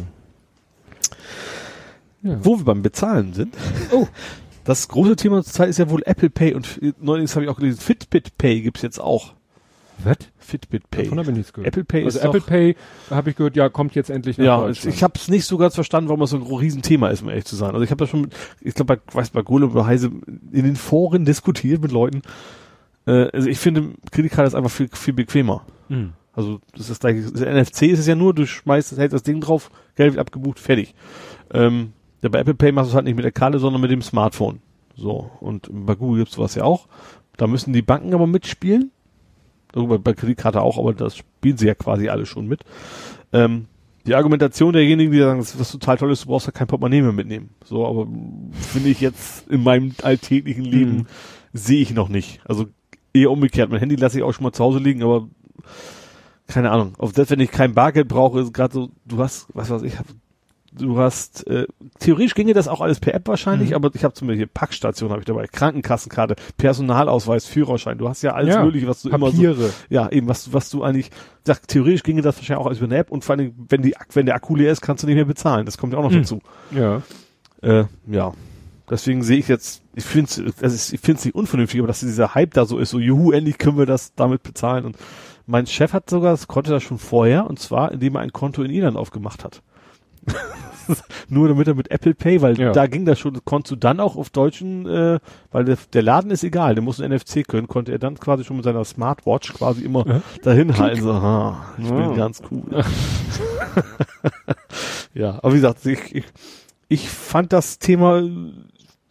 Ja. 2.21 2.37
Wo 2.43 2.57
wir 2.57 2.65
beim 2.65 2.81
Bezahlen 2.81 3.33
sind. 3.33 3.55
Oh. 3.91 4.07
Das 4.65 4.87
große 4.87 5.15
Thema 5.15 5.41
zur 5.43 5.53
Zeit 5.53 5.69
ist 5.69 5.79
ja 5.79 5.89
wohl 5.89 6.03
Apple 6.05 6.29
Pay 6.29 6.53
und 6.53 6.79
neulich 7.01 7.33
habe 7.33 7.45
ich 7.45 7.49
auch 7.49 7.57
gelesen, 7.57 7.79
Fitbit 7.79 8.37
Pay 8.37 8.61
gibt's 8.61 8.81
jetzt 8.81 8.99
auch. 8.99 9.33
Was? 10.03 10.17
Fitbit 10.37 10.89
Pay. 10.89 11.03
Davon 11.03 11.19
habe 11.19 11.31
ich 11.31 11.37
nichts 11.37 11.53
gehört. 11.53 11.67
Apple 11.67 11.83
Pay 11.83 12.05
also 12.05 12.19
ist 12.19 12.25
Apple 12.25 12.41
Pay, 12.41 12.75
habe 13.09 13.29
ich 13.29 13.35
gehört, 13.35 13.55
ja, 13.55 13.69
kommt 13.69 13.95
jetzt 13.95 14.09
endlich 14.09 14.37
nach 14.37 14.45
ja, 14.45 14.69
ich, 14.69 15.03
habe 15.03 15.13
es 15.15 15.27
nicht 15.27 15.45
so 15.45 15.57
ganz 15.57 15.75
verstanden, 15.75 16.09
warum 16.09 16.21
das 16.21 16.31
so 16.31 16.37
ein 16.37 16.43
Riesenthema 16.43 17.09
ist, 17.09 17.21
um 17.21 17.29
ehrlich 17.29 17.45
zu 17.45 17.55
sein. 17.55 17.71
Also 17.71 17.83
ich 17.83 17.91
habe 17.91 17.99
das 17.99 18.09
schon, 18.09 18.21
mit, 18.21 18.35
ich 18.61 18.73
glaube, 18.73 18.97
bei, 18.97 19.13
weiß 19.13 19.31
bei 19.31 19.41
Gole 19.41 19.67
oder 19.67 19.85
Heise 19.85 20.11
in 20.51 20.63
den 20.63 20.75
Foren 20.75 21.25
diskutiert 21.25 21.81
mit 21.81 21.91
Leuten. 21.91 22.21
Äh, 23.05 23.29
also 23.31 23.49
ich 23.49 23.59
finde, 23.59 23.93
Kreditkarte 24.11 24.47
ist 24.47 24.55
einfach 24.55 24.71
viel, 24.71 24.89
viel 24.91 25.13
bequemer. 25.13 25.65
Hm. 25.89 26.13
Also 26.33 26.61
das 26.77 26.89
ist 26.89 27.01
gleich, 27.01 27.17
das 27.31 27.41
NFC 27.41 27.83
ist 27.83 27.99
es 27.99 28.07
ja 28.07 28.15
nur, 28.15 28.33
du 28.33 28.45
schmeißt, 28.45 28.97
hältst 28.97 29.13
das 29.13 29.23
Ding 29.23 29.41
drauf, 29.41 29.71
Geld 29.95 30.13
wird 30.13 30.21
abgebucht, 30.21 30.59
fertig. 30.59 30.95
Ähm, 31.53 31.93
ja, 32.21 32.29
bei 32.29 32.39
Apple 32.39 32.53
Pay 32.53 32.71
machst 32.71 32.87
du 32.87 32.91
es 32.91 32.95
halt 32.95 33.05
nicht 33.05 33.15
mit 33.15 33.25
der 33.25 33.31
Karte, 33.31 33.59
sondern 33.59 33.81
mit 33.81 33.91
dem 33.91 34.01
Smartphone. 34.01 34.59
So, 34.95 35.31
und 35.39 35.69
bei 35.71 35.95
Google 35.95 36.19
gibt's 36.19 36.35
sowas 36.35 36.55
ja 36.55 36.63
auch. 36.63 36.87
Da 37.37 37.47
müssen 37.47 37.73
die 37.73 37.81
Banken 37.81 38.13
aber 38.13 38.27
mitspielen. 38.27 38.91
Darüber 39.71 39.99
bei 39.99 40.13
Kreditkarte 40.13 40.61
auch, 40.61 40.77
aber 40.77 40.93
das 40.93 41.17
spielen 41.17 41.57
sie 41.57 41.67
ja 41.67 41.75
quasi 41.75 42.09
alle 42.09 42.25
schon 42.25 42.47
mit. 42.47 42.61
Ähm, 43.33 43.65
die 44.07 44.15
Argumentation 44.15 44.73
derjenigen, 44.73 45.11
die 45.11 45.19
sagen, 45.19 45.39
das 45.39 45.59
was 45.59 45.71
total 45.71 45.97
toll 45.97 46.11
ist, 46.11 46.23
du 46.23 46.29
brauchst 46.29 46.47
ja 46.47 46.51
kein 46.51 46.67
Portemonnaie 46.67 47.01
mehr 47.01 47.11
mitnehmen. 47.11 47.49
So, 47.63 47.85
aber 47.85 48.07
finde 48.53 48.89
ich 48.89 49.01
jetzt 49.01 49.47
in 49.49 49.61
meinem 49.63 49.93
alltäglichen 50.01 50.65
Leben 50.65 50.91
Mhm. 50.97 51.05
sehe 51.53 51.81
ich 51.81 51.93
noch 51.93 52.09
nicht. 52.09 52.41
Also 52.45 52.65
eher 53.13 53.29
umgekehrt. 53.31 53.69
Mein 53.69 53.79
Handy 53.79 53.95
lasse 53.95 54.17
ich 54.17 54.23
auch 54.23 54.33
schon 54.33 54.43
mal 54.43 54.51
zu 54.53 54.63
Hause 54.63 54.79
liegen, 54.79 55.03
aber 55.03 55.27
keine 56.47 56.71
Ahnung. 56.71 56.93
Auch 56.97 57.11
selbst 57.11 57.29
wenn 57.29 57.39
ich 57.39 57.51
kein 57.51 57.75
Bargeld 57.75 58.07
brauche, 58.07 58.39
ist 58.39 58.53
gerade 58.53 58.73
so, 58.73 58.89
du 59.05 59.19
hast, 59.19 59.47
was 59.53 59.69
weiß 59.69 59.83
ich, 59.83 59.93
du 60.71 60.97
hast, 60.99 61.47
äh, 61.47 61.65
theoretisch 61.99 62.33
ginge 62.35 62.53
das 62.53 62.67
auch 62.67 62.81
alles 62.81 62.99
per 62.99 63.13
App 63.13 63.27
wahrscheinlich, 63.27 63.69
Mhm. 63.69 63.75
aber 63.75 63.91
ich 63.93 64.03
habe 64.03 64.13
zum 64.13 64.27
Beispiel 64.27 64.47
Packstation 64.47 65.09
habe 65.09 65.21
ich 65.21 65.25
dabei, 65.25 65.47
Krankenkassenkarte, 65.47 66.35
Personalausweis, 66.57 67.45
Führerschein, 67.45 67.97
du 67.97 68.07
hast 68.09 68.21
ja 68.21 68.33
alles 68.33 68.55
Ja, 68.55 68.63
mögliche, 68.63 68.87
was 68.87 69.01
du 69.01 69.09
immer 69.09 69.27
so, 69.27 69.33
Papiere. 69.33 69.69
ja, 69.89 70.09
eben, 70.11 70.27
was, 70.27 70.53
was 70.53 70.69
du 70.69 70.83
eigentlich, 70.83 71.09
sag, 71.45 71.67
theoretisch 71.67 72.03
ginge 72.03 72.21
das 72.21 72.37
wahrscheinlich 72.37 72.61
auch 72.61 72.67
alles 72.67 72.77
über 72.79 72.87
eine 72.87 72.97
App 72.97 73.11
und 73.11 73.23
vor 73.23 73.35
allem, 73.35 73.53
wenn 73.69 73.81
die, 73.81 73.95
wenn 74.13 74.25
der 74.25 74.35
Akku 74.35 74.55
leer 74.55 74.71
ist, 74.71 74.81
kannst 74.81 75.03
du 75.03 75.07
nicht 75.07 75.15
mehr 75.15 75.25
bezahlen. 75.25 75.65
Das 75.65 75.77
kommt 75.77 75.93
ja 75.93 75.99
auch 75.99 76.03
noch 76.03 76.11
Mhm. 76.11 76.17
dazu. 76.21 76.39
Ja. 76.71 77.01
Äh, 77.61 77.85
ja. 78.07 78.33
Deswegen 78.89 79.21
sehe 79.21 79.37
ich 79.37 79.47
jetzt, 79.47 79.83
ich 79.93 80.03
finde 80.03 80.29
es, 80.47 80.63
also 80.63 80.93
ich 80.95 80.99
finde 80.99 81.19
es 81.19 81.25
nicht 81.25 81.35
unvernünftig, 81.35 81.79
aber 81.79 81.87
dass 81.87 81.99
dieser 81.99 82.33
Hype 82.33 82.53
da 82.55 82.65
so 82.65 82.79
ist, 82.79 82.89
so 82.89 82.99
juhu, 82.99 83.31
endlich 83.31 83.57
können 83.59 83.77
wir 83.77 83.85
das 83.85 84.15
damit 84.15 84.41
bezahlen. 84.41 84.83
Und 84.85 84.97
mein 85.45 85.67
Chef 85.67 85.93
hat 85.93 86.09
sogar, 86.09 86.31
das 86.31 86.47
konnte 86.47 86.71
das 86.71 86.81
schon 86.81 86.97
vorher, 86.97 87.47
und 87.47 87.59
zwar, 87.59 87.91
indem 87.91 88.15
er 88.15 88.21
ein 88.21 88.33
Konto 88.33 88.63
in 88.63 88.71
Irland 88.71 88.97
aufgemacht 88.97 89.43
hat. 89.43 89.61
Nur 91.29 91.47
damit 91.49 91.67
er 91.67 91.75
mit 91.75 91.91
Apple 91.91 92.15
Pay, 92.15 92.41
weil 92.41 92.59
Ja. 92.59 92.71
da 92.71 92.87
ging 92.87 93.05
das 93.05 93.19
schon, 93.19 93.39
konntest 93.45 93.71
du 93.71 93.75
dann 93.75 93.99
auch 93.99 94.15
auf 94.15 94.31
deutschen, 94.31 94.87
äh, 94.87 95.19
weil 95.51 95.65
der, 95.65 95.77
der 95.93 96.01
Laden 96.01 96.31
ist 96.31 96.43
egal, 96.43 96.73
der 96.75 96.83
muss 96.83 96.99
ein 96.99 97.11
NFC 97.11 97.47
können, 97.47 97.67
konnte 97.67 97.91
er 97.91 97.99
dann 97.99 98.19
quasi 98.19 98.43
schon 98.43 98.55
mit 98.57 98.65
seiner 98.65 98.83
Smartwatch 98.83 99.53
quasi 99.53 99.83
immer 99.83 100.05
Ja. 100.07 100.21
dahin 100.41 100.75
halten, 100.77 101.01
so, 101.01 101.13
ha, 101.13 101.63
ich 101.77 101.89
bin 101.89 102.09
Ja. 102.09 102.15
ganz 102.15 102.41
cool. 102.49 102.63
ja, 105.13 105.35
aber 105.41 105.51
wie 105.51 105.57
gesagt, 105.57 105.85
ich, 105.85 106.15
ich, 106.15 106.25
ich 106.87 107.09
fand 107.09 107.53
das 107.53 107.79
Thema 107.79 108.23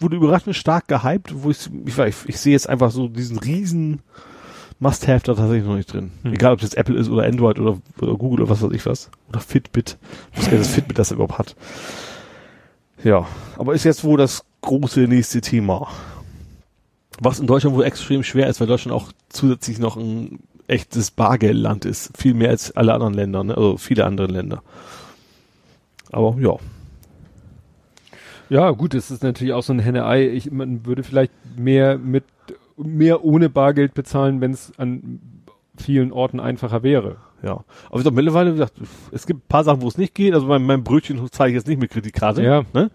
wurde 0.01 0.17
überraschend 0.17 0.55
stark 0.55 0.87
gehypt, 0.89 1.33
wo 1.43 1.51
ich, 1.51 1.69
ich, 1.87 1.99
ich, 1.99 2.17
ich 2.27 2.39
sehe 2.41 2.53
jetzt 2.53 2.69
einfach 2.69 2.91
so 2.93 3.09
diesen 3.09 3.39
riesen 3.39 4.01
Must-Have 4.81 5.25
da 5.25 5.35
tatsächlich 5.35 5.67
noch 5.67 5.77
nicht 5.77 5.93
drin. 5.93 6.13
Hm. 6.23 6.33
Egal, 6.33 6.53
ob 6.53 6.61
es 6.61 6.65
jetzt 6.65 6.77
Apple 6.77 6.97
ist 6.97 7.09
oder 7.09 7.25
Android 7.25 7.59
oder, 7.59 7.79
oder 8.01 8.15
Google 8.15 8.43
oder 8.43 8.51
was 8.51 8.63
weiß 8.63 8.71
ich 8.73 8.87
was. 8.87 9.11
Oder 9.29 9.41
Fitbit. 9.41 9.99
Ich 10.33 10.39
weiß 10.39 10.45
gar 10.47 10.53
nicht, 10.53 10.65
dass 10.67 10.75
Fitbit 10.75 10.99
das 10.99 11.11
überhaupt 11.11 11.39
hat. 11.39 11.57
Ja, 13.03 13.27
aber 13.57 13.75
ist 13.75 13.85
jetzt 13.85 14.05
wohl 14.05 14.19
das 14.19 14.45
große 14.61 15.01
nächste 15.01 15.41
Thema. 15.41 15.89
Was 17.21 17.41
in 17.41 17.47
Deutschland 17.47 17.77
wohl 17.77 17.85
extrem 17.85 18.23
schwer 18.23 18.49
ist, 18.49 18.61
weil 18.61 18.67
Deutschland 18.67 18.95
auch 18.95 19.13
zusätzlich 19.29 19.79
noch 19.79 19.97
ein 19.97 20.39
echtes 20.69 21.11
Bargeldland 21.11 21.85
ist. 21.85 22.17
Viel 22.17 22.35
mehr 22.35 22.51
als 22.51 22.77
alle 22.77 22.95
anderen 22.95 23.15
Länder, 23.15 23.43
ne? 23.43 23.57
also 23.57 23.77
viele 23.79 24.05
andere 24.05 24.27
Länder. 24.27 24.63
Aber 26.13 26.37
ja, 26.41 26.57
Ja, 28.51 28.71
gut, 28.71 28.95
das 28.95 29.11
ist 29.11 29.23
natürlich 29.23 29.53
auch 29.53 29.63
so 29.63 29.73
ein 29.73 29.79
Henne-Ei. 29.79 30.29
Ich, 30.29 30.51
man 30.51 30.87
würde 30.87 31.03
vielleicht 31.03 31.33
mehr 31.57 31.99
mit, 31.99 32.25
mehr 32.79 33.25
ohne 33.25 33.49
Bargeld 33.51 33.95
bezahlen, 33.95 34.41
wenn 34.41 34.53
es 34.53 34.73
an 34.79 35.21
vielen 35.77 36.13
Orten 36.13 36.41
einfacher 36.41 36.83
wäre. 36.83 37.17
Ja, 37.43 37.65
aber 37.89 37.97
ich 37.97 38.03
glaube 38.03 38.17
mittlerweile, 38.17 38.51
gesagt, 38.53 38.75
es 39.13 39.27
gibt 39.27 39.45
ein 39.45 39.49
paar 39.49 39.63
Sachen, 39.65 39.83
wo 39.83 39.89
es 39.89 39.97
nicht 39.97 40.15
geht. 40.15 40.35
Also 40.35 40.47
mein, 40.47 40.65
mein 40.65 40.83
Brötchen 40.83 41.21
zahle 41.31 41.51
ich 41.51 41.55
jetzt 41.55 41.69
nicht 41.69 41.81
mit 41.81 41.91
Kreditkarte. 41.91 42.43
Ja. 42.43 42.65
Ne? 42.73 42.91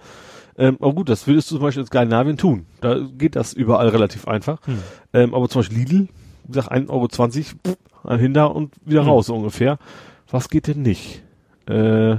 Ähm, 0.58 0.78
aber 0.82 0.94
gut, 0.94 1.10
das 1.10 1.26
würdest 1.28 1.50
du 1.50 1.56
zum 1.56 1.64
Beispiel 1.64 1.82
in 1.82 1.88
Skandinavien 1.88 2.38
tun. 2.38 2.66
Da 2.82 3.00
geht 3.00 3.36
das 3.36 3.54
überall 3.54 3.88
relativ 3.88 4.28
einfach. 4.28 4.60
Hm. 4.66 4.80
Ähm, 5.14 5.34
aber 5.34 5.48
zum 5.50 5.60
Beispiel 5.60 5.78
Lidl, 5.80 6.08
wie 6.44 6.52
gesagt, 6.52 6.72
1,20 6.72 6.90
Euro, 6.90 7.08
pff, 7.08 8.20
hinter 8.20 8.54
und 8.54 8.74
wieder 8.86 9.02
Hm. 9.02 9.10
raus 9.10 9.28
so 9.28 9.36
ungefähr. 9.36 9.80
Was 10.30 10.50
geht 10.50 10.68
denn 10.68 10.82
nicht? 10.82 11.24
Äh, 11.68 12.18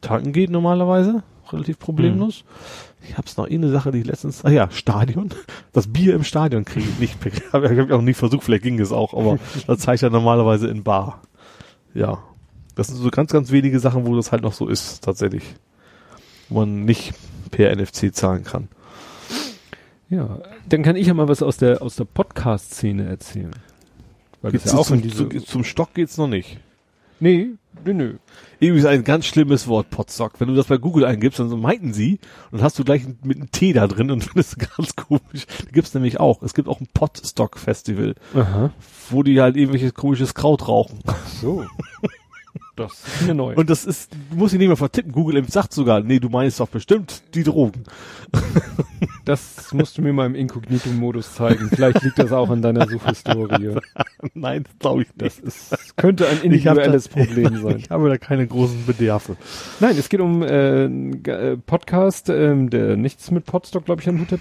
tanken 0.00 0.32
geht 0.32 0.50
normalerweise, 0.50 1.22
relativ 1.52 1.78
problemlos. 1.78 2.44
Ich 3.02 3.16
hab's 3.16 3.36
noch 3.36 3.48
eine 3.48 3.70
Sache, 3.70 3.90
die 3.90 4.00
ich 4.00 4.06
letztens, 4.06 4.44
ah 4.44 4.50
ja, 4.50 4.70
Stadion. 4.70 5.30
Das 5.72 5.92
Bier 5.92 6.14
im 6.14 6.24
Stadion 6.24 6.64
kriege 6.64 6.86
ich 6.88 6.98
nicht. 6.98 7.18
Habe 7.52 7.72
ich 7.72 7.92
auch 7.92 8.02
nie 8.02 8.14
versucht, 8.14 8.44
vielleicht 8.44 8.64
ging 8.64 8.80
es 8.80 8.92
auch, 8.92 9.14
aber 9.14 9.38
das 9.66 9.80
zeige 9.80 9.96
ich 9.96 10.00
ja 10.02 10.10
normalerweise 10.10 10.68
in 10.68 10.82
Bar. 10.82 11.22
Ja. 11.94 12.22
Das 12.74 12.88
sind 12.88 12.96
so 12.96 13.10
ganz, 13.10 13.32
ganz 13.32 13.50
wenige 13.50 13.80
Sachen, 13.80 14.06
wo 14.06 14.14
das 14.14 14.30
halt 14.30 14.42
noch 14.42 14.52
so 14.52 14.68
ist, 14.68 15.02
tatsächlich. 15.02 15.42
Wo 16.48 16.60
man 16.60 16.84
nicht 16.84 17.12
per 17.50 17.74
NFC 17.74 18.14
zahlen 18.14 18.44
kann. 18.44 18.68
Ja, 20.10 20.38
dann 20.68 20.82
kann 20.82 20.96
ich 20.96 21.06
ja 21.08 21.14
mal 21.14 21.28
was 21.28 21.42
aus 21.42 21.56
der, 21.56 21.82
aus 21.82 21.96
der 21.96 22.04
Podcast-Szene 22.04 23.06
erzählen. 23.06 23.50
Weil 24.40 24.52
das 24.52 24.62
Gibt's 24.62 24.72
ja 24.72 24.78
auch 24.78 24.86
zum, 24.86 24.96
in 24.96 25.02
diese, 25.02 25.28
zu, 25.28 25.40
zum 25.40 25.64
Stock 25.64 25.92
geht's 25.94 26.16
noch 26.16 26.28
nicht. 26.28 26.58
nee, 27.20 27.50
Nö, 27.84 27.94
nö. 27.94 28.14
Irgendwie 28.60 28.80
ist 28.80 28.86
ein 28.86 29.04
ganz 29.04 29.26
schlimmes 29.26 29.68
Wort, 29.68 29.90
Potstock. 29.90 30.40
Wenn 30.40 30.48
du 30.48 30.54
das 30.54 30.66
bei 30.66 30.78
Google 30.78 31.04
eingibst, 31.04 31.38
dann 31.38 31.48
so 31.48 31.56
meinten 31.56 31.92
sie, 31.92 32.18
und 32.50 32.62
hast 32.62 32.78
du 32.78 32.84
gleich 32.84 33.02
mit 33.22 33.36
einem 33.36 33.50
T 33.50 33.72
da 33.72 33.86
drin 33.86 34.10
und 34.10 34.24
findest 34.24 34.60
du 34.60 34.66
ganz 34.76 34.96
komisch. 34.96 35.46
Da 35.46 35.70
gibt's 35.72 35.94
nämlich 35.94 36.20
auch. 36.20 36.42
Es 36.42 36.54
gibt 36.54 36.68
auch 36.68 36.80
ein 36.80 36.88
Potstock-Festival, 36.92 38.14
wo 39.10 39.22
die 39.22 39.40
halt 39.40 39.56
irgendwelches 39.56 39.94
komisches 39.94 40.34
Kraut 40.34 40.66
rauchen. 40.68 41.00
So. 41.40 41.64
das 42.78 42.92
ist 42.92 43.22
eine 43.24 43.34
neue. 43.34 43.56
Und 43.56 43.68
das 43.70 43.84
ist, 43.84 44.12
du 44.30 44.36
musst 44.36 44.54
ihn 44.54 44.58
nicht 44.58 44.68
mehr 44.68 44.76
vertippen. 44.76 45.12
Google 45.12 45.44
sagt 45.48 45.72
sogar, 45.72 46.00
nee, 46.00 46.18
du 46.20 46.28
meinst 46.28 46.60
doch 46.60 46.68
bestimmt 46.68 47.22
die 47.34 47.42
Drogen. 47.42 47.84
das 49.24 49.72
musst 49.72 49.98
du 49.98 50.02
mir 50.02 50.12
mal 50.12 50.26
im 50.26 50.34
Inkognito-Modus 50.34 51.34
zeigen. 51.34 51.68
Vielleicht 51.70 52.02
liegt 52.02 52.18
das 52.18 52.32
auch 52.32 52.50
an 52.50 52.62
deiner 52.62 52.86
Suchhistorie. 52.88 53.76
Nein, 54.34 54.64
das 54.64 54.78
glaube 54.78 55.02
ich 55.02 55.08
Das 55.16 55.38
ist, 55.38 55.96
könnte 55.96 56.26
ein 56.28 56.40
individuelles 56.42 57.08
da- 57.08 57.24
Problem 57.24 57.56
sein. 57.62 57.76
Ich 57.78 57.90
habe 57.90 58.08
da 58.08 58.16
keine 58.16 58.46
großen 58.46 58.86
Bedarfe. 58.86 59.36
Nein, 59.80 59.96
es 59.98 60.08
geht 60.08 60.20
um 60.20 60.42
äh, 60.42 60.84
äh, 60.84 61.56
Podcast, 61.58 62.28
ähm, 62.30 62.70
der 62.70 62.96
nichts 62.96 63.30
mit 63.30 63.44
Podstock, 63.46 63.84
glaube 63.84 64.00
ich, 64.00 64.08
an 64.08 64.20
Hut 64.20 64.32
hat. 64.32 64.40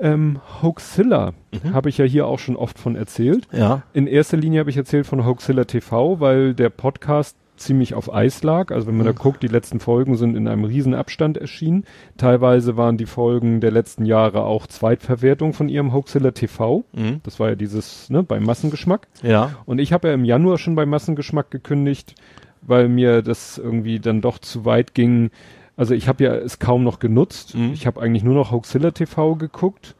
Ähm, 0.00 0.40
Hoaxilla 0.62 1.32
habe 1.72 1.88
ich 1.88 1.98
ja 1.98 2.04
hier 2.04 2.26
auch 2.26 2.38
schon 2.38 2.54
oft 2.54 2.78
von 2.78 2.94
erzählt. 2.94 3.48
Ja. 3.52 3.82
In 3.92 4.06
erster 4.06 4.36
Linie 4.36 4.60
habe 4.60 4.70
ich 4.70 4.76
erzählt 4.76 5.06
von 5.08 5.26
Hoaxilla 5.26 5.64
TV, 5.64 6.20
weil 6.20 6.54
der 6.54 6.70
Podcast 6.70 7.36
ziemlich 7.58 7.94
auf 7.94 8.12
Eis 8.12 8.42
lag. 8.42 8.70
Also 8.70 8.86
wenn 8.86 8.96
man 8.96 9.06
da 9.06 9.12
guckt, 9.12 9.42
die 9.42 9.48
letzten 9.48 9.80
Folgen 9.80 10.16
sind 10.16 10.36
in 10.36 10.48
einem 10.48 10.64
riesen 10.64 10.94
Abstand 10.94 11.36
erschienen. 11.36 11.84
Teilweise 12.16 12.76
waren 12.76 12.96
die 12.96 13.06
Folgen 13.06 13.60
der 13.60 13.70
letzten 13.70 14.04
Jahre 14.04 14.44
auch 14.44 14.66
Zweitverwertung 14.66 15.52
von 15.52 15.68
ihrem 15.68 15.92
Hoaxilla 15.92 16.30
TV. 16.30 16.84
Mhm. 16.92 17.20
Das 17.22 17.38
war 17.40 17.50
ja 17.50 17.54
dieses, 17.54 18.10
ne, 18.10 18.22
beim 18.22 18.44
Massengeschmack. 18.44 19.08
Ja. 19.22 19.50
Und 19.66 19.78
ich 19.78 19.92
habe 19.92 20.08
ja 20.08 20.14
im 20.14 20.24
Januar 20.24 20.58
schon 20.58 20.74
bei 20.74 20.86
Massengeschmack 20.86 21.50
gekündigt, 21.50 22.14
weil 22.62 22.88
mir 22.88 23.22
das 23.22 23.58
irgendwie 23.58 24.00
dann 24.00 24.20
doch 24.20 24.38
zu 24.38 24.64
weit 24.64 24.94
ging. 24.94 25.30
Also 25.76 25.94
ich 25.94 26.08
habe 26.08 26.24
ja 26.24 26.34
es 26.34 26.58
kaum 26.58 26.84
noch 26.84 26.98
genutzt. 26.98 27.54
Mhm. 27.54 27.72
Ich 27.72 27.86
habe 27.86 28.00
eigentlich 28.00 28.24
nur 28.24 28.34
noch 28.34 28.52
Hoaxilla 28.52 28.90
TV 28.90 29.36
geguckt, 29.36 29.94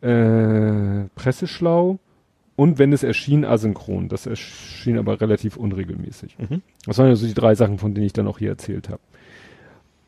äh, 0.00 1.04
Presseschlau 1.14 1.98
und 2.60 2.78
wenn 2.78 2.92
es 2.92 3.02
erschien, 3.02 3.46
asynchron. 3.46 4.10
Das 4.10 4.26
erschien 4.26 4.98
aber 4.98 5.18
relativ 5.18 5.56
unregelmäßig. 5.56 6.36
Mhm. 6.38 6.60
Das 6.84 6.98
waren 6.98 7.08
ja 7.08 7.16
so 7.16 7.26
die 7.26 7.32
drei 7.32 7.54
Sachen, 7.54 7.78
von 7.78 7.94
denen 7.94 8.04
ich 8.04 8.12
dann 8.12 8.28
auch 8.28 8.38
hier 8.38 8.50
erzählt 8.50 8.90
habe. 8.90 9.00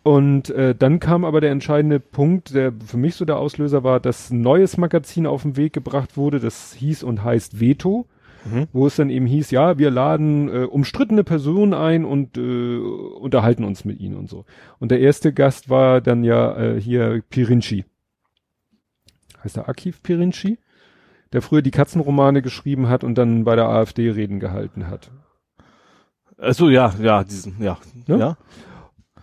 Und 0.02 0.50
äh, 0.50 0.74
dann 0.74 1.00
kam 1.00 1.24
aber 1.24 1.40
der 1.40 1.50
entscheidende 1.50 1.98
Punkt, 1.98 2.54
der 2.54 2.74
für 2.84 2.98
mich 2.98 3.14
so 3.14 3.24
der 3.24 3.38
Auslöser 3.38 3.84
war, 3.84 4.00
dass 4.00 4.28
ein 4.28 4.42
neues 4.42 4.76
Magazin 4.76 5.26
auf 5.26 5.44
den 5.44 5.56
Weg 5.56 5.72
gebracht 5.72 6.18
wurde, 6.18 6.40
das 6.40 6.74
hieß 6.74 7.04
und 7.04 7.24
heißt 7.24 7.58
Veto, 7.58 8.04
Mhm. 8.44 8.66
wo 8.72 8.86
es 8.88 8.96
dann 8.96 9.08
eben 9.08 9.24
hieß, 9.24 9.50
ja, 9.52 9.78
wir 9.78 9.90
laden 9.90 10.48
äh, 10.48 10.64
umstrittene 10.64 11.24
Personen 11.24 11.72
ein 11.72 12.04
und 12.04 12.36
äh, 12.36 12.76
unterhalten 12.76 13.64
uns 13.64 13.86
mit 13.86 13.98
ihnen 14.00 14.16
und 14.16 14.28
so. 14.28 14.44
Und 14.78 14.90
der 14.90 15.00
erste 15.00 15.32
Gast 15.32 15.70
war 15.70 16.02
dann 16.02 16.22
ja 16.22 16.54
äh, 16.58 16.80
hier 16.80 17.22
Pirinci. 17.30 17.84
Heißt 19.42 19.56
er 19.56 19.68
Akif 19.68 20.02
Pirinci? 20.02 20.58
Der 21.32 21.42
früher 21.42 21.62
die 21.62 21.70
Katzenromane 21.70 22.42
geschrieben 22.42 22.88
hat 22.88 23.04
und 23.04 23.16
dann 23.16 23.44
bei 23.44 23.56
der 23.56 23.68
AfD 23.68 24.10
Reden 24.10 24.40
gehalten 24.40 24.88
hat. 24.88 25.10
Also 26.36 26.68
ja, 26.68 26.92
ja, 27.00 27.24
diesen, 27.24 27.62
ja. 27.62 27.78
Ne? 28.06 28.18
Ja. 28.18 28.36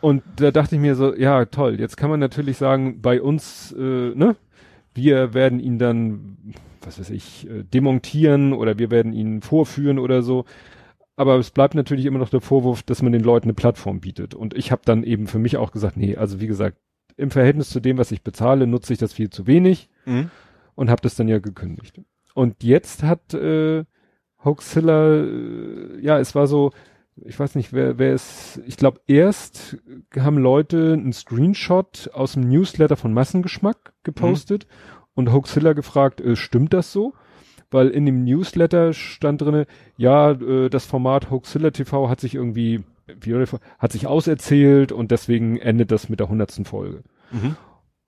Und 0.02 0.24
da 0.38 0.52
dachte 0.52 0.76
ich 0.76 0.82
mir 0.82 0.96
so, 0.96 1.14
ja, 1.14 1.46
toll, 1.46 1.80
jetzt 1.80 1.98
kann 1.98 2.10
man 2.10 2.20
natürlich 2.20 2.58
sagen, 2.58 3.02
bei 3.02 3.22
uns, 3.22 3.74
äh, 3.78 4.16
ne, 4.16 4.38
wir 4.94 5.34
werden 5.34 5.60
ihn 5.60 5.78
dann, 5.78 6.38
was 6.82 7.00
weiß 7.00 7.10
ich, 7.10 7.50
äh, 7.50 7.64
demontieren 7.64 8.54
oder 8.54 8.80
wir 8.80 8.92
werden 8.92 9.12
ihn 9.12 9.42
vorführen 9.42 10.00
oder 10.00 10.22
so. 10.22 10.46
Aber 11.18 11.36
es 11.38 11.52
bleibt 11.52 11.76
natürlich 11.76 12.06
immer 12.06 12.20
noch 12.20 12.30
der 12.30 12.40
Vorwurf, 12.40 12.82
dass 12.84 13.02
man 13.02 13.12
den 13.12 13.24
Leuten 13.24 13.48
eine 13.48 13.54
Plattform 13.54 14.00
bietet. 14.00 14.34
Und 14.34 14.54
ich 14.54 14.72
habe 14.72 14.84
dann 14.86 15.04
eben 15.04 15.28
für 15.28 15.40
mich 15.40 15.58
auch 15.58 15.72
gesagt, 15.72 15.98
nee, 15.98 16.16
also 16.16 16.40
wie 16.40 16.48
gesagt, 16.48 16.78
im 17.18 17.32
Verhältnis 17.32 17.70
zu 17.70 17.82
dem, 17.82 17.98
was 17.98 18.14
ich 18.14 18.24
bezahle, 18.24 18.66
nutze 18.66 18.94
ich 18.94 19.00
das 19.00 19.12
viel 19.12 19.30
zu 19.30 19.46
wenig 19.46 19.90
Mhm. 20.06 20.32
Und 20.80 20.90
habe 20.90 21.02
das 21.02 21.16
dann 21.16 21.28
ja 21.28 21.40
gekündigt. 21.40 22.00
Und 22.34 22.64
jetzt 22.64 23.04
hat 23.04 23.34
äh, 23.34 23.84
Hoaxilla, 24.46 25.16
äh, 25.16 26.00
ja, 26.00 26.20
es 26.20 26.36
war 26.36 26.48
so, 26.48 26.72
ich 27.18 27.38
weiß 27.38 27.56
nicht, 27.56 27.74
wer, 27.74 28.00
wer 28.00 28.14
es, 28.14 28.62
ich 28.66 28.78
glaube, 28.78 29.02
erst 29.06 29.78
haben 30.18 30.38
Leute 30.38 30.94
einen 30.94 31.12
Screenshot 31.12 32.10
aus 32.14 32.34
dem 32.34 32.48
Newsletter 32.48 32.96
von 32.96 33.14
Massengeschmack 33.14 33.92
gepostet 34.04 34.68
und 35.16 35.34
Hoaxilla 35.34 35.74
gefragt, 35.74 36.22
äh, 36.22 36.38
stimmt 36.38 36.74
das 36.74 36.94
so? 36.94 37.14
Weil 37.72 37.90
in 37.90 38.06
dem 38.06 38.24
Newsletter 38.24 38.94
stand 38.94 39.42
drinne, 39.42 39.68
ja, 39.98 40.32
äh, 40.32 40.70
das 40.70 40.86
Format 40.86 41.30
Hoaxilla 41.30 41.72
TV 41.72 42.08
hat 42.08 42.22
sich 42.22 42.36
irgendwie, 42.36 42.86
wie, 43.20 43.46
hat 43.80 43.92
sich 43.92 44.08
auserzählt 44.08 44.94
und 44.94 45.12
deswegen 45.12 45.58
endet 45.58 45.92
das 45.92 46.08
mit 46.08 46.22
der 46.22 46.30
hundertsten 46.30 46.64
Folge. 46.64 47.04
Mhm. 47.32 47.58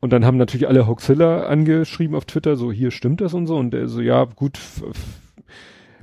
Und 0.01 0.11
dann 0.11 0.25
haben 0.25 0.37
natürlich 0.37 0.67
alle 0.67 0.87
Hoaxilla 0.87 1.43
angeschrieben 1.43 2.15
auf 2.15 2.25
Twitter, 2.25 2.55
so 2.57 2.71
hier 2.71 2.91
stimmt 2.91 3.21
das 3.21 3.33
und 3.33 3.47
so. 3.47 3.55
Und 3.55 3.73
er 3.73 3.87
so, 3.87 4.01
ja, 4.01 4.25
gut, 4.25 4.59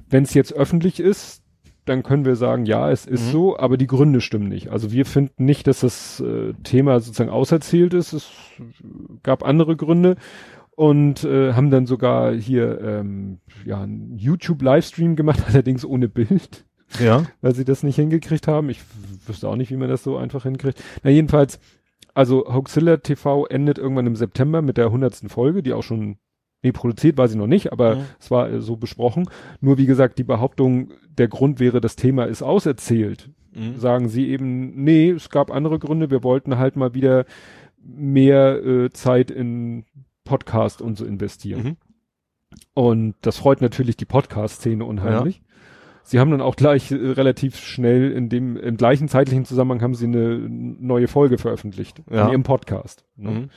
wenn 0.09 0.23
es 0.23 0.35
jetzt 0.35 0.53
öffentlich 0.55 1.01
ist, 1.01 1.43
dann 1.85 2.03
können 2.03 2.25
wir 2.25 2.37
sagen, 2.37 2.67
ja, 2.67 2.91
es 2.91 3.07
ist 3.07 3.27
Mhm. 3.29 3.31
so, 3.33 3.59
aber 3.59 3.77
die 3.77 3.87
Gründe 3.87 4.21
stimmen 4.21 4.49
nicht. 4.49 4.69
Also 4.71 4.93
wir 4.93 5.07
finden 5.07 5.45
nicht, 5.45 5.67
dass 5.67 5.81
das 5.81 6.21
äh, 6.21 6.53
Thema 6.63 7.01
sozusagen 7.01 7.31
auserzählt 7.31 7.95
ist. 7.95 8.13
Es 8.13 8.31
gab 9.23 9.43
andere 9.43 9.75
Gründe 9.75 10.17
und 10.77 11.25
äh, 11.25 11.55
haben 11.55 11.71
dann 11.71 11.87
sogar 11.87 12.33
hier 12.35 12.81
ähm, 12.81 13.39
ja 13.65 13.83
einen 13.83 14.17
YouTube-Livestream 14.19 15.17
gemacht, 15.17 15.43
allerdings 15.49 15.85
ohne 15.85 16.09
Bild 16.09 16.65
Ja. 17.01 17.25
weil 17.41 17.55
sie 17.55 17.65
das 17.65 17.83
nicht 17.83 17.97
hingekriegt 17.97 18.47
haben. 18.49 18.69
Ich 18.71 18.81
wüsste 19.27 19.49
auch 19.49 19.57
nicht, 19.57 19.71
wie 19.71 19.77
man 19.77 19.89
das 19.89 20.05
so 20.05 20.17
einfach 20.19 20.43
hinkriegt. 20.45 20.83
Na 21.03 21.11
jedenfalls, 21.11 21.59
also 22.19 22.53
Hoaxilla 22.53 22.97
TV 22.99 23.47
endet 23.47 23.79
irgendwann 23.79 24.07
im 24.09 24.17
September 24.17 24.61
mit 24.61 24.77
der 24.77 24.91
hundertsten 24.91 25.29
Folge, 25.29 25.63
die 25.63 25.73
auch 25.73 25.83
schon, 25.85 26.19
nee, 26.63 26.73
produziert 26.73 27.17
war 27.17 27.29
sie 27.29 27.39
noch 27.39 27.47
nicht, 27.47 27.73
aber 27.73 27.95
Mhm. 27.97 28.01
es 28.19 28.31
war 28.31 28.51
äh, 28.51 28.61
so 28.61 28.77
besprochen. 28.77 29.29
Nur 29.61 29.79
wie 29.79 29.87
gesagt, 29.87 30.19
die 30.19 30.25
Behauptung, 30.25 30.93
der 31.17 31.29
Grund 31.29 31.61
wäre, 31.61 31.81
das 31.81 31.95
Thema 31.97 32.25
ist 32.25 32.43
auserzählt, 32.43 33.31
Mhm. 33.55 33.77
sagen 33.77 34.09
sie 34.09 34.29
eben, 34.29 34.83
nee, 34.83 35.11
es 35.11 35.31
gab 35.31 35.51
andere 35.51 35.79
Gründe, 35.79 36.11
wir 36.11 36.23
wollten 36.25 36.59
halt 36.59 36.75
mal 36.77 36.93
wieder 36.95 37.25
mehr 37.81 38.65
äh, 38.65 38.91
Zeit 38.91 39.31
in 39.31 39.85
Podcast 40.25 40.83
und 40.83 40.99
so 40.99 41.05
investieren. 41.07 41.63
Mhm. 41.63 41.77
Und 42.75 43.15
das 43.23 43.37
freut 43.39 43.61
natürlich 43.61 43.97
die 43.97 44.05
Podcast-Szene 44.07 44.85
unheimlich. 44.85 45.43
Sie 46.11 46.19
haben 46.19 46.31
dann 46.31 46.41
auch 46.41 46.57
gleich 46.57 46.91
äh, 46.91 46.95
relativ 46.95 47.57
schnell 47.59 48.13
in 48.13 48.29
dem, 48.31 48.57
im 48.57 48.77
gleichen 48.79 49.09
zeitlichen 49.09 49.45
Zusammenhang 49.45 49.83
haben 49.83 49.95
sie 49.95 50.07
eine 50.07 50.39
neue 50.39 51.07
Folge 51.07 51.37
veröffentlicht. 51.37 52.01
Ja. 52.11 52.27
In 52.27 52.33
ihrem 52.33 52.43
Podcast. 52.45 53.05
Ne? 53.17 53.31
Mhm. 53.31 53.51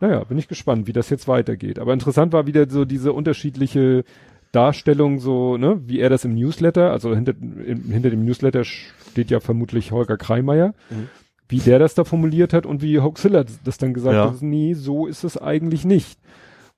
Naja, 0.00 0.22
bin 0.24 0.36
ich 0.36 0.46
gespannt, 0.48 0.86
wie 0.86 0.92
das 0.92 1.08
jetzt 1.08 1.28
weitergeht. 1.28 1.78
Aber 1.78 1.94
interessant 1.94 2.32
war 2.34 2.46
wieder 2.46 2.68
so 2.68 2.84
diese 2.84 3.12
unterschiedliche 3.14 4.04
Darstellung, 4.52 5.18
so, 5.18 5.56
ne, 5.56 5.80
wie 5.86 5.98
er 5.98 6.10
das 6.10 6.24
im 6.26 6.34
Newsletter, 6.34 6.90
also 6.92 7.14
hinter, 7.14 7.32
im, 7.40 7.90
hinter 7.90 8.10
dem 8.10 8.24
Newsletter 8.24 8.64
steht 8.64 9.30
ja 9.30 9.40
vermutlich 9.40 9.90
Holger 9.90 10.16
Kreimeier, 10.16 10.74
Mhm. 10.90 11.08
wie 11.48 11.58
der 11.58 11.78
das 11.78 11.94
da 11.94 12.04
formuliert 12.04 12.52
hat 12.52 12.66
und 12.66 12.82
wie 12.82 13.00
Hoaxilla 13.00 13.44
das 13.64 13.78
dann 13.78 13.94
gesagt 13.94 14.14
Ja. 14.14 14.30
hat, 14.30 14.42
nee, 14.42 14.74
so 14.74 15.06
ist 15.06 15.24
es 15.24 15.36
eigentlich 15.38 15.84
nicht. 15.84 16.20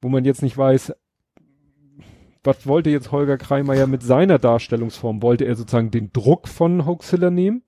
Wo 0.01 0.09
man 0.09 0.25
jetzt 0.25 0.43
nicht 0.43 0.57
weiß, 0.57 0.93
was 2.47 2.67
wollte 2.67 2.91
jetzt 2.91 3.13
Holger 3.13 3.37
Kreimeier 3.37 3.87
mit 3.87 4.03
seiner 4.03 4.39
Darstellungsform? 4.39 5.21
Wollte 5.23 5.45
er 5.45 5.57
sozusagen 5.57 5.91
den 5.91 6.13
Druck 6.13 6.49
von 6.49 6.87
Hoaxilla 6.87 7.31
nehmen, 7.31 7.63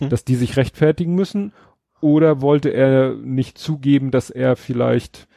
Mhm. 0.00 0.08
dass 0.10 0.24
die 0.24 0.34
sich 0.34 0.56
rechtfertigen 0.56 1.14
müssen? 1.14 1.52
Oder 2.00 2.40
wollte 2.40 2.70
er 2.70 3.14
nicht 3.14 3.58
zugeben, 3.58 4.10
dass 4.10 4.30
er 4.30 4.56
vielleicht, 4.56 5.28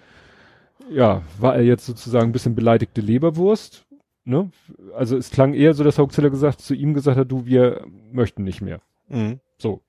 ja, 0.89 1.21
war 1.39 1.55
er 1.55 1.63
jetzt 1.63 1.85
sozusagen 1.85 2.27
ein 2.27 2.31
bisschen 2.31 2.55
beleidigte 2.55 3.01
Leberwurst? 3.01 3.85
Ne? 4.25 4.49
Also 4.95 5.17
es 5.17 5.29
klang 5.31 5.53
eher 5.53 5.73
so, 5.73 5.83
dass 5.83 5.97
Hoaxilla 5.97 6.29
gesagt, 6.29 6.61
zu 6.61 6.73
ihm 6.73 6.93
gesagt 6.93 7.17
hat, 7.17 7.31
du, 7.31 7.45
wir 7.45 7.85
möchten 8.11 8.43
nicht 8.43 8.61
mehr. 8.61 8.79
Mhm. 9.09 9.39
So. 9.57 9.81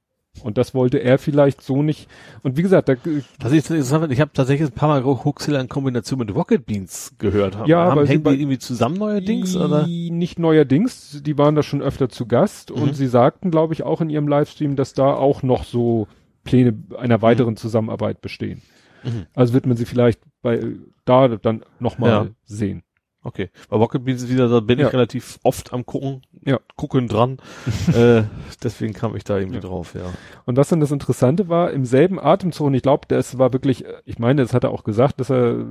Und 0.43 0.59
das 0.59 0.75
wollte 0.75 0.99
er 0.99 1.19
vielleicht 1.19 1.63
so 1.63 1.83
nicht. 1.83 2.09
Und 2.43 2.57
wie 2.57 2.63
gesagt, 2.63 2.89
da, 2.89 2.95
Was 3.41 3.53
ich 3.53 3.59
interessant 3.71 4.11
ich 4.13 4.21
habe 4.21 4.33
tatsächlich 4.35 4.69
ein 4.69 4.75
paar 4.75 4.89
Mal 4.89 5.05
Hoaxilla 5.05 5.61
in 5.61 5.69
Kombination 5.69 6.19
mit 6.19 6.35
Rocket 6.35 6.67
Beans 6.67 7.15
gehört. 7.19 7.57
Haben, 7.57 7.69
Ja, 7.71 7.85
haben, 7.85 7.93
aber 7.93 8.07
hängen 8.07 8.25
die 8.25 8.41
irgendwie 8.41 8.59
zusammen 8.59 8.97
neuerdings, 8.97 9.57
oder? 9.57 9.85
Die 9.85 10.11
Nicht 10.11 10.39
neuerdings, 10.39 11.23
die 11.23 11.39
waren 11.39 11.55
da 11.55 11.63
schon 11.63 11.81
öfter 11.83 12.09
zu 12.09 12.27
Gast 12.27 12.71
Mhm. 12.75 12.83
und 12.83 12.97
sie 12.97 13.07
sagten, 13.07 13.51
glaube 13.51 13.75
ich, 13.75 13.85
auch 13.85 14.01
in 14.01 14.11
ihrem 14.11 14.29
Livestream, 14.29 14.77
dass 14.77 14.93
da 14.93 15.15
auch 15.15 15.43
noch 15.43 15.65
so 15.65 16.09
Pläne 16.43 16.75
einer 16.99 17.23
weiteren 17.23 17.53
Mhm. 17.55 17.59
Zusammenarbeit 17.59 18.21
bestehen. 18.21 18.61
Mhm. 19.05 19.27
Also 19.35 19.55
wird 19.55 19.67
man 19.67 19.77
sie 19.77 19.87
vielleicht 19.87 20.21
bei 20.43 20.61
da 21.05 21.29
dann 21.29 21.63
nochmal 21.79 22.11
Ja. 22.11 22.27
sehen. 22.45 22.83
Okay. 23.27 23.51
Bei 23.71 23.77
Rocket 23.77 24.05
Beans 24.05 24.29
wieder, 24.29 24.49
da 24.49 24.61
bin 24.61 24.79
Ja. 24.79 24.87
ich 24.87 24.93
relativ 24.93 25.41
oft 25.43 25.73
am 25.73 25.85
gucken, 25.87 26.23
Ja. 26.45 26.61
gucken 26.77 27.09
dran. 27.09 27.39
äh, 27.95 28.25
deswegen 28.63 28.93
kam 28.93 29.17
ich 29.17 29.25
da 29.25 29.39
irgendwie 29.39 29.57
Ja. 29.57 29.63
drauf, 29.63 29.95
ja. 29.95 30.13
Und 30.45 30.57
was 30.59 30.69
dann 30.69 30.81
das 30.81 30.93
Interessante 30.93 31.49
war, 31.49 31.71
im 31.73 31.85
selben 31.87 32.21
Atemzug, 32.21 32.67
und 32.67 32.75
ich 32.75 32.83
glaube, 32.83 33.07
das 33.09 33.39
war 33.39 33.53
wirklich, 33.55 33.85
äh, 33.87 33.95
ich 34.05 34.19
meine, 34.19 34.43
das 34.43 34.53
hat 34.53 34.63
er 34.65 34.71
auch 34.71 34.85
gesagt, 34.85 35.19
dass 35.21 35.31
er 35.31 35.65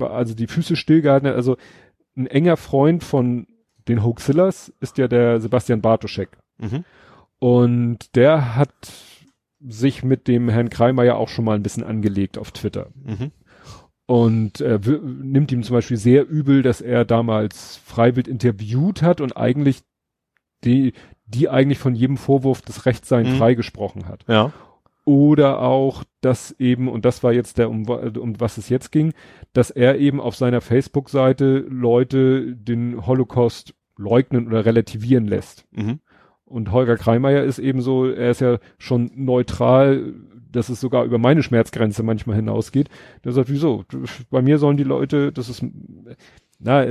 also 0.00 0.34
die 0.34 0.46
Füße 0.46 0.76
stillgehalten 0.76 1.28
hat. 1.28 1.34
Also 1.36 1.56
ein 2.16 2.26
enger 2.28 2.56
Freund 2.56 3.02
von 3.04 3.46
den 3.88 4.02
Hoaxillas 4.04 4.72
ist 4.80 4.96
ja 4.98 5.08
der 5.08 5.40
Sebastian 5.40 5.80
Bartoschek. 5.80 6.30
Mhm. 6.58 6.84
Und 7.38 8.16
der 8.16 8.54
hat 8.56 8.70
sich 9.60 10.04
mit 10.04 10.28
dem 10.28 10.48
Herrn 10.48 10.70
Kreimeier 10.70 11.16
auch 11.16 11.28
schon 11.28 11.44
mal 11.44 11.56
ein 11.56 11.62
bisschen 11.62 11.82
angelegt 11.84 12.38
auf 12.38 12.52
Twitter. 12.52 12.88
Mhm. 13.04 13.32
Und 14.06 14.60
äh, 14.60 14.78
nimmt 15.02 15.50
ihm 15.50 15.64
zum 15.64 15.74
Beispiel 15.74 15.96
sehr 15.96 16.28
übel, 16.28 16.62
dass 16.62 16.80
er 16.80 17.04
damals 17.04 17.76
Freiwild 17.84 18.28
interviewt 18.28 19.02
hat 19.02 19.20
und 19.20 19.36
eigentlich 19.36 19.80
die, 20.64 20.92
die 21.26 21.48
eigentlich 21.48 21.78
von 21.78 21.94
jedem 21.96 22.16
Vorwurf 22.16 22.62
des 22.62 22.86
Rechtssein 22.86 23.32
Mhm. 23.32 23.36
freigesprochen 23.36 24.06
hat. 24.06 24.24
Ja. 24.28 24.52
Oder 25.04 25.60
auch, 25.60 26.04
dass 26.20 26.52
eben, 26.58 26.88
und 26.88 27.04
das 27.04 27.22
war 27.22 27.32
jetzt 27.32 27.58
der, 27.58 27.68
um, 27.70 27.88
um 27.88 28.40
was 28.40 28.58
es 28.58 28.68
jetzt 28.68 28.90
ging, 28.90 29.12
dass 29.52 29.70
er 29.70 29.98
eben 29.98 30.20
auf 30.20 30.34
seiner 30.36 30.60
Facebook-Seite 30.60 31.64
Leute 31.68 32.54
den 32.56 33.06
Holocaust 33.06 33.74
leugnen 33.96 34.46
oder 34.46 34.64
relativieren 34.64 35.26
lässt. 35.26 35.64
Mhm. 35.72 36.00
Und 36.44 36.70
Holger 36.70 36.96
Kreimeier 36.96 37.42
ist 37.42 37.58
eben 37.58 37.80
so, 37.80 38.06
er 38.06 38.30
ist 38.30 38.40
ja 38.40 38.58
schon 38.78 39.10
neutral, 39.14 40.14
dass 40.56 40.68
es 40.68 40.80
sogar 40.80 41.04
über 41.04 41.18
meine 41.18 41.42
Schmerzgrenze 41.42 42.02
manchmal 42.02 42.36
hinausgeht. 42.36 42.88
Der 43.24 43.32
sagt, 43.32 43.48
wieso? 43.50 43.84
Bei 44.30 44.42
mir 44.42 44.58
sollen 44.58 44.76
die 44.76 44.84
Leute, 44.84 45.30
das 45.32 45.48
ist, 45.48 45.64
na, 46.58 46.86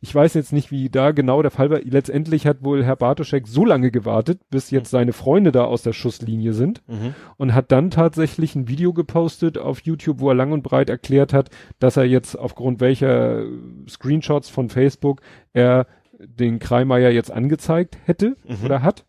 ich 0.00 0.12
weiß 0.14 0.34
jetzt 0.34 0.52
nicht, 0.52 0.70
wie 0.70 0.90
da 0.90 1.12
genau 1.12 1.40
der 1.40 1.50
Fall 1.52 1.70
war. 1.70 1.80
Letztendlich 1.80 2.46
hat 2.46 2.64
wohl 2.64 2.84
Herr 2.84 2.96
Bartoschek 2.96 3.46
so 3.46 3.64
lange 3.64 3.90
gewartet, 3.90 4.40
bis 4.50 4.70
jetzt 4.70 4.90
seine 4.90 5.12
Freunde 5.12 5.52
da 5.52 5.64
aus 5.64 5.82
der 5.82 5.92
Schusslinie 5.92 6.52
sind 6.52 6.82
Mhm. 6.88 7.14
und 7.36 7.54
hat 7.54 7.70
dann 7.72 7.90
tatsächlich 7.90 8.54
ein 8.56 8.68
Video 8.68 8.92
gepostet 8.92 9.56
auf 9.56 9.80
YouTube, 9.80 10.18
wo 10.20 10.28
er 10.30 10.34
lang 10.34 10.52
und 10.52 10.62
breit 10.62 10.90
erklärt 10.90 11.32
hat, 11.32 11.50
dass 11.78 11.96
er 11.96 12.04
jetzt 12.04 12.36
aufgrund 12.38 12.80
welcher 12.80 13.44
Screenshots 13.88 14.48
von 14.48 14.68
Facebook 14.68 15.20
er 15.52 15.86
den 16.18 16.58
Kreimeier 16.58 17.10
jetzt 17.10 17.30
angezeigt 17.30 17.98
hätte 18.04 18.36
Mhm. 18.48 18.64
oder 18.64 18.82
hat, 18.82 19.04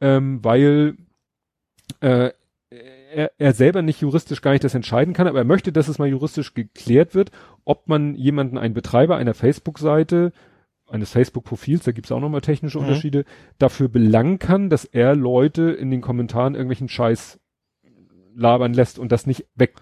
ähm, 0.00 0.40
weil 0.42 0.96
äh, 2.00 2.30
er, 3.16 3.32
er 3.38 3.52
selber 3.54 3.82
nicht 3.82 4.00
juristisch 4.00 4.42
gar 4.42 4.52
nicht 4.52 4.64
das 4.64 4.74
entscheiden 4.74 5.14
kann, 5.14 5.26
aber 5.26 5.38
er 5.38 5.44
möchte, 5.44 5.72
dass 5.72 5.88
es 5.88 5.98
mal 5.98 6.08
juristisch 6.08 6.54
geklärt 6.54 7.14
wird, 7.14 7.30
ob 7.64 7.88
man 7.88 8.14
jemanden, 8.14 8.58
einen 8.58 8.74
Betreiber 8.74 9.16
einer 9.16 9.34
Facebook-Seite, 9.34 10.32
eines 10.88 11.10
Facebook-Profils, 11.10 11.84
da 11.84 11.92
gibt's 11.92 12.12
auch 12.12 12.20
nochmal 12.20 12.42
technische 12.42 12.78
Mhm. 12.78 12.84
Unterschiede, 12.86 13.24
dafür 13.58 13.88
belangen 13.88 14.38
kann, 14.38 14.70
dass 14.70 14.84
er 14.84 15.16
Leute 15.16 15.70
in 15.72 15.90
den 15.90 16.00
Kommentaren 16.00 16.54
irgendwelchen 16.54 16.88
Scheiß 16.88 17.40
labern 18.36 18.74
lässt 18.74 18.98
und 18.98 19.10
das 19.12 19.26
nicht 19.26 19.46
weg, 19.54 19.76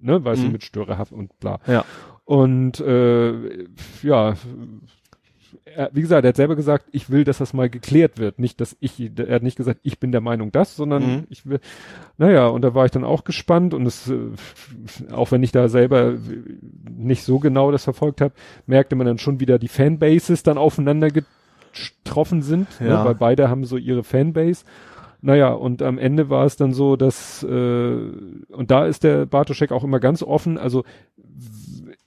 ne, 0.00 0.24
weißt 0.24 0.42
du, 0.42 0.46
Mhm. 0.46 0.52
mit 0.52 0.64
Störerhaft 0.64 1.12
und 1.12 1.38
bla. 1.40 1.58
Ja. 1.66 1.84
Und 2.24 2.80
äh, 2.80 3.64
ja, 4.02 4.34
er, 5.64 5.90
wie 5.92 6.00
gesagt, 6.02 6.24
er 6.24 6.28
hat 6.30 6.36
selber 6.36 6.56
gesagt, 6.56 6.86
ich 6.92 7.10
will, 7.10 7.24
dass 7.24 7.38
das 7.38 7.52
mal 7.54 7.68
geklärt 7.70 8.18
wird. 8.18 8.38
Nicht, 8.38 8.60
dass 8.60 8.76
ich, 8.80 9.00
er 9.16 9.34
hat 9.36 9.42
nicht 9.42 9.56
gesagt, 9.56 9.80
ich 9.82 9.98
bin 9.98 10.12
der 10.12 10.20
Meinung 10.20 10.52
das, 10.52 10.76
sondern 10.76 11.02
Mhm. 11.02 11.24
ich 11.30 11.46
will, 11.46 11.60
naja, 12.18 12.46
und 12.48 12.62
da 12.62 12.74
war 12.74 12.84
ich 12.84 12.90
dann 12.90 13.04
auch 13.04 13.24
gespannt 13.24 13.74
und 13.74 13.86
es, 13.86 14.08
äh, 14.10 15.12
auch 15.12 15.30
wenn 15.32 15.42
ich 15.42 15.52
da 15.52 15.68
selber 15.68 16.14
nicht 16.90 17.22
so 17.24 17.38
genau 17.38 17.70
das 17.72 17.84
verfolgt 17.84 18.20
habe, 18.20 18.34
merkte 18.66 18.96
man 18.96 19.06
dann 19.06 19.18
schon 19.18 19.40
wieder 19.40 19.58
die 19.58 19.68
Fanbases 19.68 20.42
dann 20.42 20.58
aufeinander 20.58 21.08
getroffen 21.10 22.42
sind, 22.42 22.68
Ja. 22.80 23.00
ne, 23.00 23.04
weil 23.04 23.14
beide 23.14 23.48
haben 23.48 23.64
so 23.64 23.76
ihre 23.76 24.04
Fanbase. 24.04 24.64
Naja, 25.22 25.52
und 25.52 25.82
am 25.82 25.98
Ende 25.98 26.30
war 26.30 26.44
es 26.44 26.56
dann 26.56 26.72
so, 26.72 26.96
dass, 26.96 27.42
äh, 27.42 27.46
und 27.46 28.70
da 28.70 28.86
ist 28.86 29.02
der 29.02 29.26
Bartoschek 29.26 29.72
auch 29.72 29.82
immer 29.82 29.98
ganz 29.98 30.22
offen, 30.22 30.58
also 30.58 30.84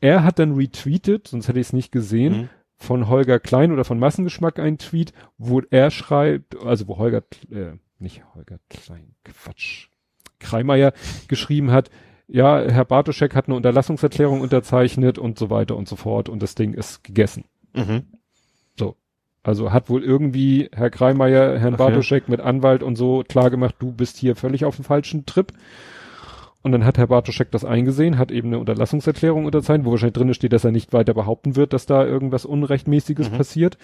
er 0.02 0.24
hat 0.24 0.40
dann 0.40 0.54
retweetet, 0.56 1.28
sonst 1.28 1.48
hätte 1.50 1.60
ich 1.60 1.68
es 1.68 1.74
nicht 1.74 1.92
gesehen, 1.92 2.34
Mhm. 2.44 2.50
Von 2.80 3.08
Holger 3.10 3.40
Klein 3.40 3.72
oder 3.72 3.84
von 3.84 4.00
Massengeschmack 4.00 4.58
ein 4.60 4.78
Tweet, 4.78 5.14
wo 5.38 5.62
er 5.70 5.92
schreibt, 5.92 6.58
also 6.64 6.88
wo 6.88 6.98
Holger, 6.98 7.24
äh, 7.52 7.74
nicht 8.00 8.24
Holger 8.34 8.60
Klein, 8.70 9.16
Quatsch, 9.24 9.90
Kreimeier 10.40 10.94
geschrieben 11.28 11.72
hat, 11.72 11.90
ja, 12.28 12.62
Herr 12.62 12.86
Bartoschek 12.86 13.36
hat 13.36 13.48
eine 13.48 13.56
Unterlassungserklärung 13.56 14.42
unterzeichnet 14.42 15.18
und 15.18 15.38
so 15.38 15.50
weiter 15.50 15.76
und 15.76 15.88
so 15.88 15.96
fort 15.96 16.30
und 16.30 16.42
das 16.42 16.56
Ding 16.56 16.74
ist 16.74 17.04
gegessen. 17.04 17.46
Mhm. 17.74 18.04
Also 19.42 19.72
hat 19.72 19.90
wohl 19.90 20.04
irgendwie 20.04 20.70
Herr 20.74 20.90
Kreimeier, 20.90 21.58
Herrn 21.58 21.76
Okay. 21.76 21.84
Bartoschek 21.84 22.28
mit 22.28 22.42
Anwalt 22.42 22.84
und 22.84 22.98
so 22.98 23.24
klar 23.28 23.50
gemacht, 23.50 23.76
du 23.80 23.92
bist 23.92 24.18
hier 24.18 24.36
völlig 24.36 24.66
auf 24.66 24.76
dem 24.76 24.86
falschen 24.86 25.26
Trip. 25.26 25.54
Und 26.62 26.74
dann 26.74 26.84
hat 26.86 26.98
Herr 26.98 27.08
Bartoschek 27.08 27.52
das 27.52 27.64
eingesehen, 27.64 28.18
hat 28.18 28.32
eben 28.32 28.50
eine 28.50 28.60
Unterlassungserklärung 28.60 29.46
unterzeichnet, 29.46 29.86
wo 29.86 29.92
wahrscheinlich 29.92 30.14
drin 30.18 30.34
steht, 30.34 30.52
dass 30.54 30.66
er 30.66 30.72
nicht 30.72 30.92
weiter 30.92 31.14
behaupten 31.14 31.56
wird, 31.56 31.72
dass 31.74 31.86
da 31.86 32.06
irgendwas 32.06 32.46
Unrechtmäßiges 32.46 33.32
Mhm. 33.32 33.38
passiert. 33.38 33.78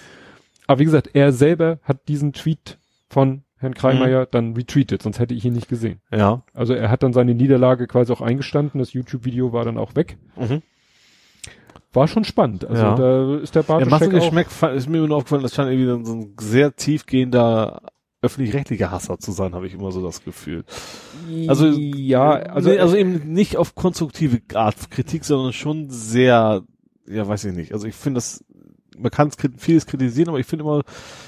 Aber 0.68 0.80
wie 0.80 0.86
gesagt, 0.86 1.12
er 1.14 1.32
selber 1.32 1.80
hat 1.84 2.08
diesen 2.10 2.34
Tweet 2.34 2.78
von 3.10 3.44
Herrn 3.60 3.74
Kreimeier 3.76 4.22
Mhm. 4.24 4.28
dann 4.32 4.54
retweetet, 4.56 5.02
sonst 5.04 5.20
hätte 5.20 5.34
ich 5.34 5.46
ihn 5.46 5.54
nicht 5.54 5.70
gesehen. 5.70 6.02
Ja. 6.12 6.42
Also 6.54 6.74
er 6.74 6.90
hat 6.90 7.02
dann 7.04 7.14
seine 7.14 7.34
Niederlage 7.34 7.88
quasi 7.88 8.12
auch 8.12 8.20
eingestanden, 8.22 8.80
das 8.80 8.92
YouTube-Video 8.92 9.54
war 9.54 9.64
dann 9.64 9.78
auch 9.78 9.96
weg. 9.96 10.18
Mhm. 10.36 10.62
War 11.94 12.10
schon 12.10 12.26
spannend. 12.26 12.66
Also 12.68 12.82
Ja. 12.82 12.96
da 12.96 13.36
ist 13.38 13.56
der 13.56 13.64
Der 13.64 13.68
Bartoschek 13.68 13.88
auch, 13.88 14.00
Massengeschmack 14.00 14.52
fand- 14.52 14.76
ist 14.76 14.90
mir 14.90 15.08
nur 15.08 15.16
aufgefallen, 15.16 15.44
das 15.44 15.56
scheint 15.56 15.72
irgendwie 15.72 16.06
so 16.06 16.14
ein 16.14 16.34
sehr 16.42 16.76
tiefgehender 16.76 17.82
öffentlich-rechtlicher 18.26 18.92
Hasser 18.92 19.18
zu 19.20 19.32
sein, 19.32 19.54
habe 19.56 19.68
ich 19.68 19.74
immer 19.74 19.92
so 19.92 20.04
das 20.04 20.24
Gefühl. 20.24 20.64
Also 21.48 21.68
ja, 21.68 22.32
also, 22.32 22.70
also 22.72 22.96
eben 22.96 23.34
nicht 23.34 23.58
auf 23.58 23.76
konstruktive 23.76 24.42
Art 24.54 24.92
Kritik, 24.92 25.24
sondern 25.26 25.54
schon 25.54 25.90
sehr, 25.90 26.64
ja, 27.08 27.28
weiß 27.28 27.46
ich 27.46 27.56
nicht. 27.56 27.74
Also 27.74 27.88
ich 27.88 27.96
finde 27.96 28.18
das, 28.18 28.44
man 28.98 29.12
kann 29.12 29.32
vieles 29.58 29.86
kritisieren, 29.86 30.30
aber 30.30 30.40
ich 30.40 30.46
finde 30.46 30.64
immer, 30.64 30.84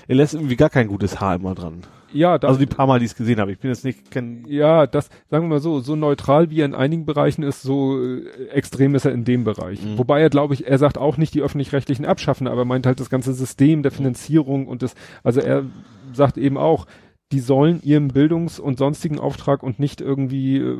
er 0.07 0.15
lässt 0.15 0.33
irgendwie 0.33 0.55
gar 0.55 0.69
kein 0.69 0.87
gutes 0.87 1.19
Haar 1.19 1.35
immer 1.35 1.53
dran. 1.55 1.81
ja, 2.13 2.37
da, 2.37 2.47
Also 2.47 2.59
die 2.59 2.65
paar 2.65 2.87
Mal, 2.87 2.99
die 2.99 3.05
ich 3.05 3.11
es 3.11 3.17
gesehen 3.17 3.39
habe. 3.39 3.51
Ich 3.51 3.59
bin 3.59 3.69
jetzt 3.69 3.83
nicht, 3.83 4.09
kein, 4.11 4.45
Ja, 4.47 4.87
das, 4.87 5.09
sagen 5.29 5.45
wir 5.45 5.49
mal 5.55 5.59
so, 5.59 5.81
so 5.81 5.95
neutral 5.97 6.49
wie 6.49 6.61
er 6.61 6.65
in 6.65 6.73
einigen 6.75 7.05
Bereichen 7.05 7.43
ist, 7.43 7.61
so 7.61 8.01
äh, 8.01 8.47
extrem 8.51 8.95
ist 8.95 9.03
er 9.05 9.11
in 9.11 9.25
dem 9.25 9.43
Bereich. 9.43 9.83
Mhm. 9.83 9.97
Wobei 9.97 10.21
er, 10.21 10.29
glaube 10.29 10.53
ich, 10.53 10.65
er 10.67 10.77
sagt 10.77 10.97
auch 10.97 11.17
nicht 11.17 11.33
die 11.33 11.41
öffentlich-rechtlichen 11.41 12.05
abschaffen, 12.05 12.47
aber 12.47 12.61
er 12.61 12.65
meint 12.65 12.85
halt 12.85 12.99
das 13.01 13.09
ganze 13.09 13.33
System 13.33 13.83
der 13.83 13.91
Finanzierung 13.91 14.67
und 14.67 14.81
das, 14.81 14.95
also 15.23 15.41
er 15.41 15.65
sagt 16.17 16.37
eben 16.37 16.57
auch, 16.57 16.85
die 17.33 17.39
sollen 17.39 17.81
ihrem 17.83 18.07
Bildungs- 18.09 18.57
und 18.59 18.77
sonstigen 18.77 19.19
Auftrag 19.19 19.61
und 19.61 19.79
nicht 19.79 19.99
irgendwie 19.99 20.57
äh, 20.57 20.77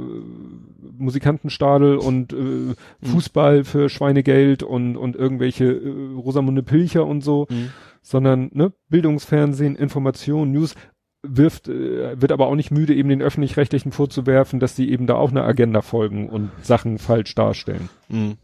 Musikantenstadel 0.97 1.97
und 1.97 2.31
äh, 2.33 2.73
Fußball 3.03 3.63
für 3.65 3.89
Schweinegeld 3.89 4.63
und, 4.63 4.95
und 4.95 5.15
irgendwelche 5.15 5.65
äh, 5.65 6.13
Rosamunde 6.15 6.63
Pilcher 6.63 7.05
und 7.05 7.21
so, 7.21 7.47
Mhm. 7.49 7.69
sondern 8.01 8.49
ne, 8.53 8.71
Bildungsfernsehen, 8.89 9.75
Information, 9.75 10.51
News 10.53 10.75
wirft, 11.21 11.67
äh, 11.67 12.21
wird 12.21 12.31
aber 12.31 12.47
auch 12.47 12.55
nicht 12.55 12.71
müde, 12.71 12.95
eben 12.95 13.09
den 13.09 13.21
öffentlich-rechtlichen 13.21 13.91
vorzuwerfen, 13.91 14.61
dass 14.61 14.75
sie 14.75 14.89
eben 14.89 15.05
da 15.05 15.15
auch 15.15 15.31
eine 15.31 15.43
Agenda 15.43 15.81
folgen 15.81 16.29
und 16.29 16.49
Sachen 16.61 16.97
falsch 16.97 17.35
darstellen. 17.35 17.89
Mhm. 18.07 18.37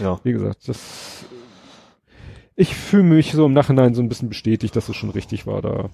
Ja. 0.00 0.18
Wie 0.24 0.32
gesagt, 0.32 0.66
das 0.68 1.26
ich 2.56 2.74
fühle 2.74 3.02
mich 3.04 3.32
so 3.32 3.46
im 3.46 3.52
Nachhinein 3.52 3.94
so 3.94 4.02
ein 4.02 4.08
bisschen 4.08 4.28
bestätigt, 4.28 4.74
dass 4.74 4.88
es 4.88 4.96
schon 4.96 5.10
richtig 5.10 5.46
war, 5.46 5.62
da 5.62 5.90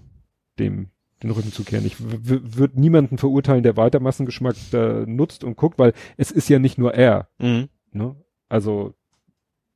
dem 0.58 0.88
den 1.22 1.30
Rücken 1.30 1.52
zu 1.52 1.62
kehren. 1.62 1.86
Ich 1.86 1.96
würde 2.00 2.80
niemanden 2.80 3.16
verurteilen, 3.16 3.62
der 3.62 3.76
weiter 3.76 4.00
Massengeschmack 4.00 4.56
da 4.72 5.04
nutzt 5.06 5.44
und 5.44 5.56
guckt, 5.56 5.78
weil 5.78 5.92
es 6.16 6.32
ist 6.32 6.48
ja 6.48 6.58
nicht 6.58 6.78
nur 6.78 6.94
er. 6.94 7.28
Mhm. 7.38 7.68
Ne? 7.92 8.16
Also 8.48 8.94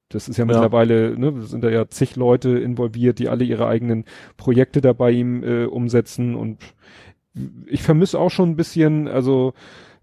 das 0.09 0.29
ist 0.29 0.37
ja, 0.39 0.43
Ja. 0.43 0.47
mittlerweile, 0.47 1.17
ne, 1.19 1.43
sind 1.43 1.63
da 1.63 1.71
ja 1.71 1.89
zig 1.89 2.17
Leute 2.17 2.59
involviert, 2.59 3.19
die 3.21 3.29
alle 3.29 3.45
ihre 3.45 3.67
eigenen 3.69 4.05
Projekte 4.37 4.81
da 4.81 4.93
bei 4.93 5.11
ihm 5.13 5.43
äh, 5.45 5.65
umsetzen 5.67 6.35
und 6.35 6.59
ich 7.67 7.83
vermisse 7.83 8.19
auch 8.19 8.31
schon 8.31 8.51
ein 8.51 8.57
bisschen, 8.57 9.09
also 9.09 9.53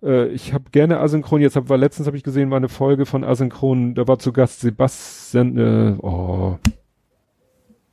äh, 0.04 0.28
ich 0.28 0.54
habe 0.54 0.70
gerne 0.72 1.00
Asynchron, 1.00 1.42
jetzt 1.42 1.56
hab, 1.56 1.70
war 1.70 1.78
letztens 1.78 2.08
habe 2.08 2.18
ich 2.18 2.24
gesehen, 2.24 2.52
war 2.52 2.58
eine 2.58 2.70
Folge 2.70 3.06
von 3.06 3.24
Asynchron, 3.24 3.96
da 3.96 4.08
war 4.08 4.20
zu 4.20 4.34
Gast 4.34 4.60
Sebastian, 4.60 5.58
äh, 5.58 5.96
oh, 6.00 6.58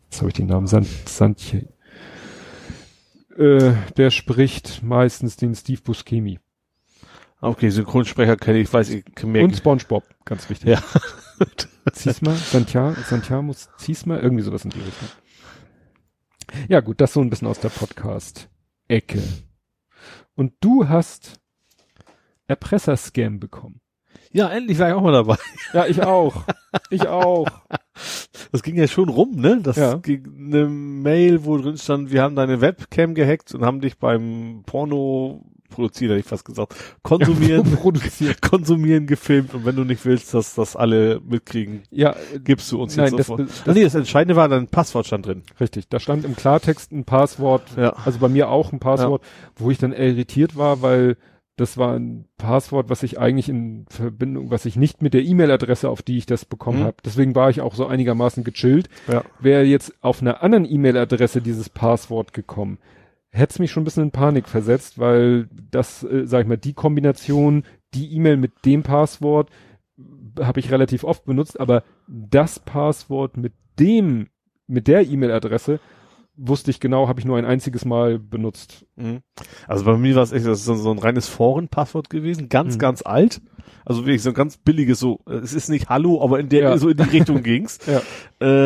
jetzt 0.05 0.20
habe 0.20 0.28
ich 0.28 0.34
den 0.34 0.47
Namen, 0.47 0.66
Sant, 0.66 0.89
Santje. 1.06 1.68
Äh, 3.36 3.72
der 3.97 4.10
spricht 4.10 4.82
meistens 4.82 5.36
den 5.36 5.55
Steve 5.55 5.80
Buscemi. 5.82 6.40
Okay, 7.40 7.70
Synchronsprecher 7.70 8.36
kenne 8.36 8.58
ich, 8.58 8.70
weiß 8.70 8.90
ich, 8.90 9.05
mehr. 9.24 9.44
Und 9.44 9.56
Spongebob, 9.56 10.05
ganz 10.26 10.50
wichtig. 10.50 10.68
Ja. 10.68 10.82
Ziesma, 11.92 12.34
Santiago, 12.34 13.00
Santiago, 13.00 13.55
Ziesma, 13.78 14.18
irgendwie 14.18 14.42
sowas 14.42 14.64
in 14.64 14.70
die 14.70 14.80
Richtung. 14.80 15.08
Ja 16.68 16.80
gut, 16.80 17.00
das 17.00 17.14
so 17.14 17.20
ein 17.20 17.30
bisschen 17.30 17.48
aus 17.48 17.60
der 17.60 17.70
Podcast-Ecke. 17.70 19.22
Und 20.34 20.52
du 20.60 20.89
hast 20.89 21.40
Erpresser-Scam 22.50 23.38
bekommen. 23.40 23.80
ja, 24.32 24.48
endlich 24.48 24.78
war 24.78 24.88
ich 24.88 24.94
auch 24.94 25.02
mal 25.02 25.12
dabei. 25.12 25.36
Ja, 25.72 25.86
ich 25.86 26.02
auch. 26.02 26.44
Ich 26.90 27.06
auch. 27.08 27.46
Das 28.52 28.62
ging 28.62 28.76
ja 28.76 28.86
schon 28.88 29.08
rum, 29.08 29.36
ne? 29.36 29.60
Das 29.62 29.76
Ja. 29.76 29.94
ging 29.96 30.24
eine 30.52 30.66
Mail, 30.66 31.44
wo 31.44 31.56
drin 31.58 31.76
stand, 31.78 32.10
wir 32.12 32.22
haben 32.22 32.34
deine 32.36 32.60
Webcam 32.60 33.14
gehackt 33.14 33.54
und 33.54 33.64
haben 33.64 33.80
dich 33.80 33.98
beim 33.98 34.62
Porno 34.66 35.44
produzieren, 35.68 36.10
hätte 36.10 36.20
ich 36.20 36.26
fast 36.26 36.44
gesagt. 36.44 36.74
Konsumieren, 37.02 37.62
produziert. 37.76 38.40
konsumieren, 38.50 39.06
gefilmt 39.06 39.54
und 39.54 39.64
wenn 39.64 39.76
du 39.76 39.84
nicht 39.84 40.04
willst, 40.04 40.34
dass 40.34 40.54
das 40.56 40.74
alle 40.74 41.20
mitkriegen, 41.20 41.82
Ja, 41.90 42.16
gibst 42.42 42.70
du 42.72 42.82
uns 42.82 42.96
Nein, 42.96 43.06
jetzt 43.06 43.18
das- 43.20 43.26
sofort. 43.28 43.48
das- 43.48 43.68
Ah, 43.68 43.72
nee, 43.72 43.84
das 43.84 43.94
Entscheidende 43.94 44.34
war, 44.34 44.48
dein 44.48 44.66
Passwort 44.66 45.06
stand 45.06 45.26
drin. 45.26 45.42
richtig. 45.60 45.88
Da 45.88 46.00
stand 46.00 46.24
im 46.24 46.34
Klartext 46.34 46.90
ein 46.92 47.04
Passwort, 47.04 47.62
Ja. 47.76 47.90
also 48.04 48.18
bei 48.18 48.28
mir 48.28 48.48
auch 48.48 48.72
ein 48.72 48.80
Passwort, 48.80 49.22
wo 49.56 49.70
ich 49.70 49.78
dann 49.78 49.92
irritiert 49.92 50.56
war, 50.56 50.82
weil 50.82 51.16
das 51.60 51.76
war 51.76 51.94
ein 51.94 52.24
Passwort, 52.39 52.89
was 52.89 53.02
ich 53.02 53.18
eigentlich 53.18 53.48
in 53.48 53.84
Verbindung, 53.89 54.50
was 54.50 54.64
ich 54.64 54.76
nicht 54.76 55.02
mit 55.02 55.12
der 55.14 55.22
E-Mail-Adresse, 55.22 55.89
auf 55.89 56.02
die 56.02 56.16
ich 56.18 56.26
das 56.26 56.44
bekommen 56.44 56.80
Mhm. 56.80 56.84
habe. 56.84 56.97
Deswegen 57.05 57.34
war 57.34 57.50
ich 57.50 57.60
auch 57.60 57.74
so 57.74 57.86
einigermaßen 57.86 58.44
gechillt. 58.44 58.89
Ja. 59.08 59.22
Wäre 59.40 59.64
jetzt 59.64 59.92
auf 60.02 60.22
einer 60.22 60.42
anderen 60.42 60.64
E-Mail-Adresse 60.70 61.42
dieses 61.42 61.68
Passwort 61.68 62.32
gekommen, 62.32 62.78
hätte 63.30 63.52
es 63.52 63.58
mich 63.58 63.70
schon 63.70 63.82
ein 63.82 63.84
bisschen 63.84 64.05
in 64.05 64.10
Panik 64.10 64.48
versetzt, 64.48 64.98
weil 64.98 65.48
das, 65.70 66.02
äh, 66.02 66.26
sag 66.26 66.42
ich 66.42 66.48
mal, 66.48 66.56
die 66.58 66.72
Kombination, 66.72 67.64
die 67.94 68.14
E-Mail 68.16 68.36
mit 68.39 68.52
dem 68.64 68.82
Passwort 68.82 69.50
äh, 69.98 70.42
habe 70.42 70.60
ich 70.60 70.70
relativ 70.72 71.05
oft 71.05 71.24
benutzt, 71.26 71.60
aber 71.60 71.84
das 72.08 72.58
Passwort 72.58 73.36
mit 73.36 73.52
dem, 73.78 74.28
mit 74.66 74.89
der 74.89 75.06
E-Mail-Adresse 75.06 75.78
wusste 76.36 76.70
ich 76.70 76.81
genau, 76.81 77.09
habe 77.09 77.20
ich 77.20 77.26
nur 77.26 77.36
ein 77.39 77.44
einziges 77.44 77.84
Mal 77.84 78.18
benutzt. 78.18 78.86
Mhm. 78.97 79.20
Also 79.67 79.84
bei 79.84 79.97
mir 79.97 80.15
war 80.15 80.23
es 80.23 80.33
echt, 80.33 80.47
das 80.47 80.60
ist 80.60 80.65
so, 80.67 80.91
ein 80.91 80.99
reines 80.99 81.28
Forenpasswort 81.28 82.09
gewesen, 82.10 82.49
ganz, 82.49 82.75
Mhm. 82.75 82.78
ganz 82.78 83.02
alt. 83.05 83.41
Also 83.84 84.05
wirklich 84.07 84.23
so 84.23 84.31
ein 84.31 84.34
ganz 84.34 84.57
billiges, 84.57 84.99
so, 85.00 85.20
es 85.26 85.52
ist 85.52 85.68
nicht 85.68 85.89
Hallo, 85.89 86.23
aber 86.23 86.41
in 86.41 86.49
der, 86.49 86.62
Ja. 86.62 86.78
so 86.78 86.89
in 86.89 86.97
die 86.97 87.02
Richtung 87.05 87.42
ging's. 87.42 87.78
Ja. 87.86 88.02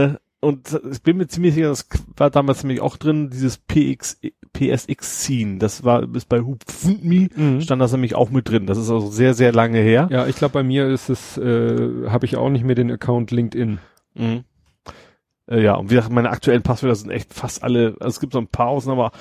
Äh, 0.04 0.14
und 0.40 0.78
ich 0.92 1.02
bin 1.02 1.16
mir 1.16 1.26
ziemlich 1.26 1.54
sicher, 1.54 1.68
das 1.68 1.88
war 2.18 2.28
damals 2.30 2.62
nämlich 2.62 2.80
auch 2.82 2.96
drin, 2.98 3.30
dieses 3.30 3.56
PX, 3.56 4.20
PSX-Scene. 4.52 5.58
Das 5.58 5.84
war 5.84 6.06
bis 6.06 6.24
bei 6.26 6.40
HoopFundMe 6.42 7.28
Mhm. 7.34 7.60
stand 7.60 7.80
das 7.80 7.92
nämlich 7.92 8.14
auch 8.14 8.30
mit 8.30 8.48
drin. 8.48 8.66
Das 8.66 8.78
ist 8.78 8.90
also 8.90 9.08
sehr, 9.10 9.34
sehr 9.34 9.52
lange 9.52 9.78
her. 9.78 10.08
Ja, 10.10 10.26
ich 10.26 10.36
glaube, 10.36 10.52
bei 10.52 10.62
mir 10.62 10.86
ist 10.88 11.08
es, 11.08 11.38
äh, 11.38 12.08
habe 12.08 12.26
ich 12.26 12.36
auch 12.36 12.50
nicht 12.50 12.64
mehr 12.64 12.74
den 12.74 12.90
Account 12.90 13.30
LinkedIn. 13.30 13.78
Mhm. 14.14 14.44
Äh, 15.46 15.62
ja, 15.62 15.74
und 15.74 15.90
wie 15.90 15.94
gesagt, 15.94 16.12
meine 16.12 16.30
aktuellen 16.30 16.62
Passwörter 16.62 16.96
sind 16.96 17.10
echt 17.10 17.32
fast 17.34 17.62
alle, 17.62 17.96
also 18.00 18.08
es 18.08 18.20
gibt 18.20 18.32
so 18.32 18.38
ein 18.38 18.48
paar 18.48 18.68
Ausnahmen, 18.68 19.00
aber 19.00 19.12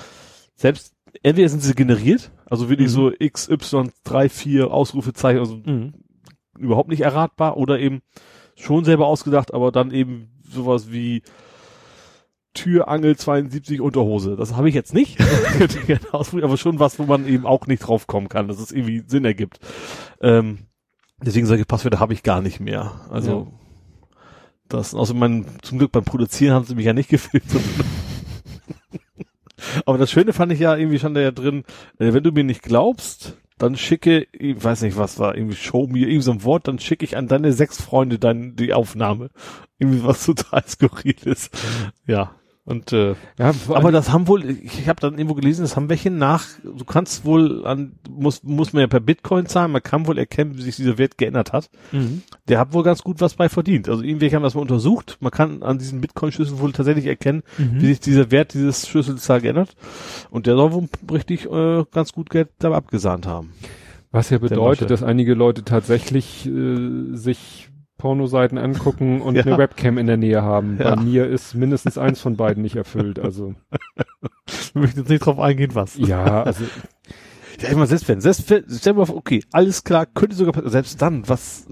selbst, 0.54 0.94
entweder 1.22 1.48
sind 1.48 1.60
sie 1.62 1.74
generiert, 1.74 2.30
also 2.46 2.68
wirklich 2.70 2.88
Mhm. 2.88 2.92
so 2.92 3.12
XY 3.12 3.90
3, 4.04 4.28
4 4.28 4.70
Ausrufezeichen, 4.70 5.38
also 5.40 5.60
überhaupt 6.58 6.88
nicht 6.88 7.00
erratbar 7.02 7.56
oder 7.56 7.78
eben 7.78 8.02
schon 8.56 8.84
selber 8.84 9.06
ausgedacht, 9.06 9.52
aber 9.52 9.72
dann 9.72 9.90
eben 9.90 10.30
sowas 10.48 10.92
wie 10.92 11.22
Türangel 12.54 13.16
72 13.16 13.80
Unterhose. 13.80 14.36
Das 14.36 14.54
habe 14.56 14.68
ich 14.68 14.74
jetzt 14.76 14.94
nicht, 14.94 15.18
ausprobieren, 16.12 16.44
aber 16.48 16.56
schon 16.56 16.78
was, 16.78 16.98
wo 17.00 17.02
man 17.04 17.26
eben 17.26 17.46
auch 17.46 17.66
nicht 17.66 17.80
drauf 17.80 18.06
kommen 18.06 18.28
kann, 18.28 18.46
dass 18.46 18.60
es 18.60 18.70
irgendwie 18.70 19.02
Sinn 19.06 19.24
ergibt. 19.24 19.58
Ähm, 20.20 20.66
deswegen 21.20 21.46
solche 21.46 21.64
Passwörter 21.64 21.98
habe 21.98 22.12
ich 22.12 22.22
gar 22.22 22.40
nicht 22.40 22.60
mehr. 22.60 23.00
Also 23.10 23.52
das, 24.68 24.94
außer 24.94 25.14
mein, 25.14 25.46
zum 25.62 25.78
Glück 25.78 25.92
beim 25.92 26.04
Produzieren 26.04 26.54
haben 26.54 26.64
sie 26.64 26.74
mich 26.74 26.86
ja 26.86 26.92
nicht 26.92 27.08
gefilmt. 27.10 27.44
aber 29.86 29.98
das 29.98 30.10
Schöne 30.10 30.32
fand 30.32 30.52
ich 30.52 30.60
ja, 30.60 30.76
irgendwie 30.76 30.98
stand 30.98 31.16
da 31.16 31.20
ja 31.20 31.30
drin, 31.30 31.64
äh, 31.98 32.12
wenn 32.12 32.24
du 32.24 32.32
mir 32.32 32.44
nicht 32.44 32.62
glaubst, 32.62 33.36
dann 33.58 33.76
schicke, 33.76 34.26
ich 34.32 34.62
weiß 34.62 34.82
nicht, 34.82 34.96
was 34.96 35.18
war, 35.18 35.36
irgendwie 35.36 35.56
show 35.56 35.86
mir, 35.86 36.08
irgendwie 36.08 36.22
so 36.22 36.32
ein 36.32 36.44
Wort, 36.44 36.66
dann 36.66 36.78
schicke 36.78 37.04
ich 37.04 37.16
an 37.16 37.28
deine 37.28 37.52
sechs 37.52 37.80
Freunde 37.80 38.18
dann 38.18 38.56
die 38.56 38.72
Aufnahme. 38.72 39.30
Irgendwie 39.78 40.04
was 40.04 40.24
total 40.24 40.64
skurril 40.66 41.16
ist. 41.24 41.56
Ja. 42.06 42.34
Und 42.66 42.94
äh, 42.94 43.14
Ja, 43.38 43.52
aber 43.68 43.92
das 43.92 44.10
haben 44.10 44.26
wohl, 44.26 44.42
ich 44.48 44.88
habe 44.88 44.98
dann 44.98 45.18
irgendwo 45.18 45.34
gelesen, 45.34 45.62
das 45.62 45.76
haben 45.76 45.90
welche 45.90 46.10
nach, 46.10 46.46
du 46.62 46.84
kannst 46.86 47.26
wohl 47.26 47.66
an, 47.66 47.92
muss, 48.08 48.42
muss 48.42 48.72
man 48.72 48.80
ja 48.80 48.86
per 48.86 49.00
Bitcoin 49.00 49.44
zahlen, 49.44 49.70
man 49.70 49.82
kann 49.82 50.06
wohl 50.06 50.16
erkennen, 50.16 50.56
wie 50.56 50.62
sich 50.62 50.76
dieser 50.76 50.96
Wert 50.96 51.18
geändert 51.18 51.52
hat. 51.52 51.68
Mhm. 51.92 52.22
Der 52.48 52.58
hat 52.58 52.72
wohl 52.72 52.82
ganz 52.82 53.02
gut 53.02 53.20
was 53.20 53.34
bei 53.34 53.50
verdient. 53.50 53.90
Also 53.90 54.02
irgendwie 54.02 54.34
haben 54.34 54.42
das 54.42 54.54
mal 54.54 54.62
untersucht, 54.62 55.18
man 55.20 55.30
kann 55.30 55.62
an 55.62 55.78
diesen 55.78 56.00
Bitcoin-Schlüsseln 56.00 56.58
wohl 56.58 56.72
tatsächlich 56.72 57.04
erkennen, 57.06 57.42
Mhm. 57.58 57.82
wie 57.82 57.86
sich 57.86 58.00
dieser 58.00 58.30
Wert 58.30 58.54
dieses 58.54 58.88
Schlüsselzahl 58.88 59.42
geändert. 59.42 59.76
Und 60.30 60.46
der 60.46 60.56
soll 60.56 60.72
wohl 60.72 60.88
richtig 61.12 61.44
äh, 61.44 61.84
ganz 61.92 62.12
gut 62.12 62.30
Geld 62.30 62.48
dabei 62.60 62.76
abgesahnt 62.76 63.26
haben. 63.26 63.52
Was 64.10 64.30
ja 64.30 64.38
bedeutet, 64.38 64.88
dass 64.90 65.02
einige 65.02 65.34
Leute 65.34 65.64
tatsächlich 65.64 66.46
äh, 66.46 67.14
sich 67.14 67.68
Pornoseiten 67.98 68.58
angucken 68.58 69.20
und 69.22 69.36
Ja. 69.36 69.42
eine 69.44 69.58
Webcam 69.58 69.98
in 69.98 70.06
der 70.06 70.16
Nähe 70.16 70.42
haben. 70.42 70.78
Ja. 70.78 70.94
Bei 70.94 71.02
mir 71.02 71.26
ist 71.26 71.54
mindestens 71.54 71.96
eins 71.98 72.20
von 72.20 72.36
beiden 72.36 72.62
nicht 72.62 72.76
erfüllt. 72.76 73.18
Also 73.18 73.54
Ich 74.48 74.74
möchte 74.74 75.00
jetzt 75.00 75.08
nicht 75.10 75.24
drauf 75.24 75.38
eingehen, 75.38 75.74
was. 75.74 75.96
ja, 75.96 76.42
also 76.42 76.64
Ja, 77.60 77.68
ich 77.68 77.74
meine, 77.74 77.86
selbst 77.86 78.08
wenn, 78.08 78.20
selbst 78.20 78.50
wenn, 78.50 78.64
stell 78.68 78.94
mal 78.94 79.06
vor, 79.06 79.16
okay, 79.16 79.44
alles 79.52 79.84
klar, 79.84 80.06
könnte 80.06 80.34
sogar, 80.34 80.52
passieren. 80.52 80.72
selbst 80.72 81.00
dann, 81.00 81.28
was, 81.28 81.68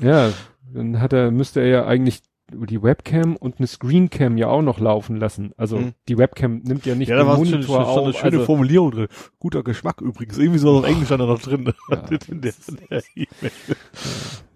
ja, 0.00 0.30
dann 0.74 1.00
hat 1.00 1.12
er, 1.12 1.30
müsste 1.30 1.60
er 1.60 1.66
ja 1.68 1.86
eigentlich 1.86 2.20
die 2.52 2.82
Webcam 2.82 3.36
und 3.36 3.58
eine 3.58 3.66
Screencam 3.66 4.36
ja 4.36 4.48
auch 4.48 4.62
noch 4.62 4.78
laufen 4.80 5.16
lassen. 5.16 5.52
Also 5.56 5.78
Mhm. 5.78 5.92
die 6.08 6.18
Webcam 6.18 6.58
nimmt 6.58 6.86
ja 6.86 6.94
nicht 6.94 7.08
ja, 7.08 7.16
da 7.16 7.26
war 7.26 7.36
schon, 7.36 7.46
schon, 7.46 7.54
Monitor 7.60 7.84
schon 7.86 7.98
eine 8.00 8.08
auf. 8.10 8.16
schöne 8.16 8.32
Also, 8.32 8.44
Formulierung 8.44 8.90
drin. 8.90 9.08
Guter 9.38 9.62
Geschmack 9.62 10.00
übrigens. 10.00 10.38
Irgendwie 10.38 10.58
so 10.58 10.78
auf 10.78 10.84
Englisch 10.84 11.08
da 11.08 11.16
noch 11.16 11.40
drin. 11.40 11.72
Ja. 11.90 11.96
in 12.28 12.40
der, 12.40 12.52
in 12.68 12.78
der 12.90 13.02
E-Mail. 13.14 13.52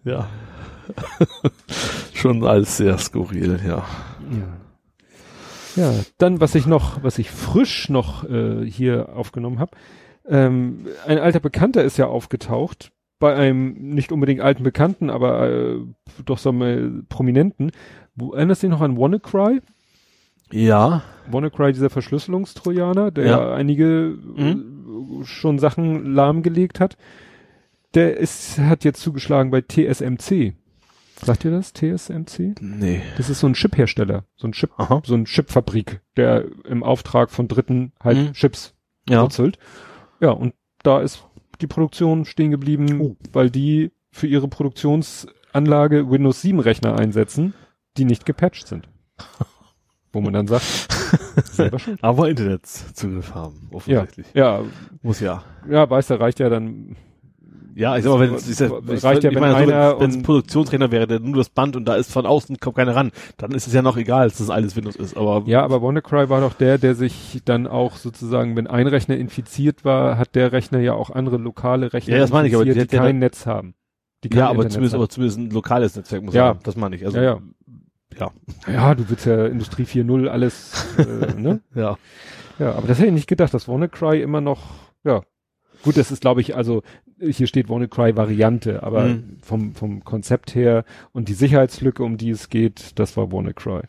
ja. 0.05 0.29
schon 2.15 2.45
alles 2.45 2.77
sehr 2.77 2.99
skurril, 2.99 3.61
ja. 3.67 3.85
ja. 4.31 4.59
Ja, 5.77 5.93
dann 6.19 6.41
was 6.41 6.55
ich 6.55 6.67
noch, 6.67 7.03
was 7.03 7.19
ich 7.19 7.31
frisch 7.31 7.89
noch 7.89 8.23
äh, 8.29 8.65
hier 8.65 9.09
aufgenommen 9.17 9.59
habe. 9.59 9.73
Ähm, 10.27 10.87
ein 11.07 11.19
alter 11.19 11.41
Bekannter 11.41 11.83
ist 11.83 11.97
ja 11.97 12.07
aufgetaucht 12.07 12.93
bei 13.19 13.35
einem 13.35 13.73
nicht 13.95 14.13
unbedingt 14.13 14.41
alten 14.41 14.63
Bekannten, 14.63 15.09
aber 15.11 15.49
äh, 15.51 15.77
doch 16.25 16.39
sagen 16.39 16.59
wir 16.61 17.03
Prominenten. 17.09 17.71
Wo, 18.15 18.33
erinnerst 18.35 18.63
du 18.63 18.67
dich 18.67 18.73
noch 18.73 18.83
an 18.83 18.97
WannaCry? 18.99 19.61
Ja. 20.53 21.03
WannaCry, 21.31 21.73
dieser 21.73 21.91
Verschlüsselungstrojaner, 21.91 23.11
der 23.11 23.27
Ja. 23.27 23.55
einige 23.55 24.17
äh, 24.37 24.57
schon 25.25 25.59
Sachen 25.59 26.13
lahmgelegt 26.15 26.81
hat. 26.81 26.97
Der 27.95 28.17
ist, 28.17 28.59
hat 28.59 28.85
jetzt 28.85 29.01
zugeschlagen 29.01 29.51
bei 29.51 29.61
TSMC. 29.63 30.55
Sagt 31.23 31.45
ihr 31.45 31.53
das? 31.53 31.73
TSMC? 31.73 32.57
Nee. 32.61 33.01
Das 33.17 33.31
ist 33.31 33.39
so 33.41 33.47
ein 33.47 33.55
Chiphersteller, 33.55 34.25
so 34.37 34.49
ein 34.49 34.53
Chip, 34.53 34.71
Aha. 34.77 35.01
so 35.05 35.15
ein 35.15 35.25
Chipfabrik, 35.27 36.01
der 36.17 36.45
im 36.69 36.83
Auftrag 36.83 37.31
von 37.31 37.47
Dritten 37.49 37.93
halt 38.03 38.19
Mhm. 38.19 38.33
Chips 38.33 38.75
Ja. 39.09 39.23
wurzelt. 39.23 39.59
Ja, 40.21 40.31
und 40.31 40.55
da 40.83 41.01
ist 41.01 41.25
die 41.57 41.67
Produktion 41.67 42.25
stehen 42.25 42.51
geblieben, 42.51 43.01
Oh. 43.01 43.17
weil 43.33 43.51
die 43.51 43.93
für 44.11 44.27
ihre 44.27 44.49
Produktionsanlage 44.49 46.11
Windows 46.11 46.41
7 46.43 46.61
Rechner 46.61 46.99
einsetzen, 46.99 47.55
die 47.97 48.05
nicht 48.05 48.27
gepatcht 48.27 48.67
sind. 48.67 48.89
Wo 50.13 50.21
man 50.21 50.33
dann 50.33 50.47
sagt. 50.47 50.89
Aber 52.03 52.29
Internetzugriff 52.29 53.35
haben, 53.35 53.69
Ja, 53.71 53.77
offensichtlich. 53.77 54.27
ja, 54.35 54.63
Muss 55.03 55.19
ja. 55.21 55.43
ja, 55.69 55.89
weiß 55.91 56.07
der 56.09 56.21
reicht 56.21 56.39
ja 56.41 56.49
dann. 56.49 56.97
Ja, 57.77 57.97
ich 57.97 58.05
sag 58.05 58.13
mal, 58.13 58.21
wenn 58.21 58.35
es, 58.35 58.59
ja, 58.59 58.69
reicht 58.69 59.25
ich, 59.25 59.25
ja, 59.25 59.35
wenn 59.35 59.41
meine, 59.41 59.55
so, 59.55 59.59
einer 59.73 60.01
wenn 60.01 60.09
es 60.11 60.15
ein 60.15 60.19
und- 60.21 60.23
Produktionsrechner 60.25 60.91
wäre, 60.93 61.07
der 61.09 61.19
nur 61.21 61.37
das 61.37 61.49
Band 61.49 61.75
und 61.75 61.87
da 61.87 61.97
ist 61.97 62.13
von 62.13 62.25
außen 62.25 62.59
kommt 62.61 62.77
keiner 62.77 62.95
ran, 62.95 63.11
dann 63.37 63.51
ist 63.53 63.67
es 63.67 63.73
ja 63.73 63.83
noch 63.83 63.97
egal, 63.97 64.29
dass 64.29 64.39
das 64.39 64.49
alles 64.51 64.77
Windows 64.77 64.95
ist. 64.97 65.17
Aber 65.17 65.43
Ja, 65.47 65.63
aber 65.65 65.83
WannaCry 65.83 66.29
war 66.29 66.41
doch 66.41 66.55
der, 66.55 66.79
der 66.79 66.95
sich 66.95 67.41
dann 67.45 67.67
auch 67.67 67.97
sozusagen, 67.97 68.55
wenn 68.57 68.67
ein 68.69 68.87
Rechner 68.87 69.17
infiziert 69.17 69.85
war, 69.85 70.19
hat 70.19 70.35
der 70.37 70.53
Rechner 70.53 70.79
ja 70.81 70.93
auch 70.95 71.11
andere 71.11 71.37
lokale 71.37 71.93
Rechner 71.93 72.15
Ja, 72.15 72.21
das 72.21 72.31
meine 72.31 72.47
ich, 72.49 72.55
aber 72.55 72.65
die 72.65 72.75
die, 72.75 72.87
kein 72.87 73.19
Netz 73.19 73.45
haben. 73.47 73.75
Ja, 74.33 74.45
aber 74.47 74.63
Internet 74.65 74.73
zumindest, 74.73 74.95
haben. 74.95 75.01
aber 75.01 75.09
zumindest 75.09 75.39
ein 75.39 75.51
lokales 75.51 75.97
Netzwerk 75.97 76.23
muss 76.23 76.35
Ja. 76.35 76.45
haben. 76.47 76.61
Das 76.63 76.77
meine 76.77 76.97
ich. 76.97 77.05
Also, 77.05 77.19
ja, 77.19 77.23
ja. 77.25 77.39
ja. 78.19 78.31
Ja, 78.73 78.95
du 78.95 79.09
willst 79.11 79.27
ja 79.27 79.47
Industrie 79.47 79.83
4.0 79.85 80.29
alles, 80.29 80.87
äh, 80.99 81.41
ne? 81.41 81.61
ja. 81.75 81.99
Ja, 82.61 82.73
aber 82.73 82.87
das 82.87 82.99
hätte 82.99 83.09
ich 83.09 83.15
nicht 83.15 83.27
gedacht, 83.27 83.53
dass 83.53 83.67
WannaCry 83.67 84.23
immer 84.23 84.41
noch, 84.41 84.63
ja. 85.03 85.23
Gut, 85.83 85.99
das 85.99 86.11
ist, 86.11 86.23
glaube 86.23 86.41
ich, 86.41 86.57
also 86.57 86.83
hier 87.21 87.47
steht 87.47 87.69
WannaCry 87.69 88.17
Variante, 88.17 88.83
aber 88.83 89.05
Mhm. 89.05 89.37
vom, 89.43 89.75
vom 89.75 90.05
Konzept 90.05 90.55
her 90.55 90.85
und 91.13 91.29
die 91.29 91.35
Sicherheitslücke, 91.35 92.03
um 92.03 92.17
die 92.17 92.31
es 92.31 92.49
geht, 92.49 92.93
das 92.99 93.17
war 93.17 93.31
WannaCry. 93.33 93.83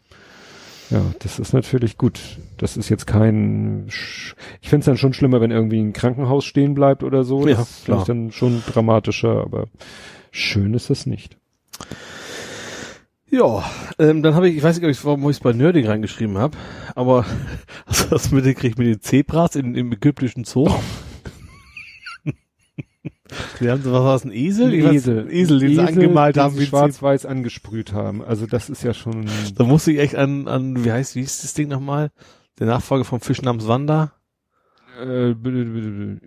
Ja, 0.92 1.02
das 1.20 1.40
ist 1.40 1.52
natürlich 1.54 1.98
gut. 1.98 2.20
Das 2.58 2.78
ist 2.78 2.90
jetzt 2.90 3.08
kein, 3.08 3.86
Sch 3.90 4.36
ich 4.62 4.70
finde 4.70 4.82
es 4.82 4.86
dann 4.86 4.98
schon 4.98 5.14
schlimmer, 5.14 5.42
wenn 5.42 5.50
irgendwie 5.50 5.80
ein 5.80 5.94
Krankenhaus 5.94 6.46
stehen 6.46 6.76
bleibt 6.76 7.02
oder 7.04 7.24
so. 7.24 7.48
Ja, 7.48 7.56
das 7.56 7.80
ich 7.80 7.86
klar. 7.86 8.06
dann 8.06 8.32
schon 8.32 8.62
dramatischer, 8.72 9.42
aber 9.42 9.66
schön 10.32 10.76
ist 10.76 10.92
es 10.92 11.08
nicht. 11.08 11.38
Ja, 13.32 13.64
ähm, 13.98 14.22
dann 14.22 14.36
habe 14.36 14.48
ich, 14.48 14.58
ich 14.58 14.64
weiß 14.64 14.76
nicht, 14.78 14.86
ob 14.86 14.92
ich 14.92 15.04
warum 15.04 15.24
ich 15.24 15.38
es 15.38 15.40
bei 15.40 15.52
Nerding 15.54 15.88
reingeschrieben 15.88 16.38
habe, 16.38 16.56
aber 16.94 17.26
hast 17.88 18.06
du 18.06 18.10
das 18.12 18.32
mitgekriegt 18.32 18.78
mit 18.78 18.88
den 18.88 19.02
Zebras 19.02 19.56
in, 19.56 19.74
im 19.74 19.92
ägyptischen 19.92 20.44
Zoo? 20.44 20.70
Die 23.60 23.70
haben 23.70 23.84
was 23.84 23.92
war 23.92 24.14
das, 24.14 24.24
ein 24.26 24.32
Esel? 24.32 24.74
Ich 24.74 24.84
weiß- 24.86 24.94
Esel. 24.94 25.28
Esel, 25.32 25.60
den 25.60 25.70
sie 25.76 25.80
angemalt 25.80 26.36
den 26.36 26.44
haben 26.44 26.58
ein 26.60 26.66
schwarz-weiß 26.66 27.26
angesprüht 27.26 27.92
haben. 27.92 28.24
Also 28.24 28.46
das 28.46 28.70
ist 28.70 28.84
ja 28.84 28.94
schon, 28.94 29.26
Da 29.56 29.64
musste 29.64 29.92
ich 29.92 30.00
echt 30.00 30.16
an, 30.16 30.48
an, 30.48 30.86
wie 30.86 30.92
heißt, 30.92 31.16
wie 31.16 31.22
hieß 31.22 31.42
das 31.42 31.54
Ding 31.56 31.68
nochmal? 31.68 32.12
Der 32.60 32.68
Nachfolger 32.68 33.04
vom 33.04 33.20
Fisch 33.22 33.42
namens 33.42 33.68
Wanda? 33.68 34.14
Äh, 35.04 35.32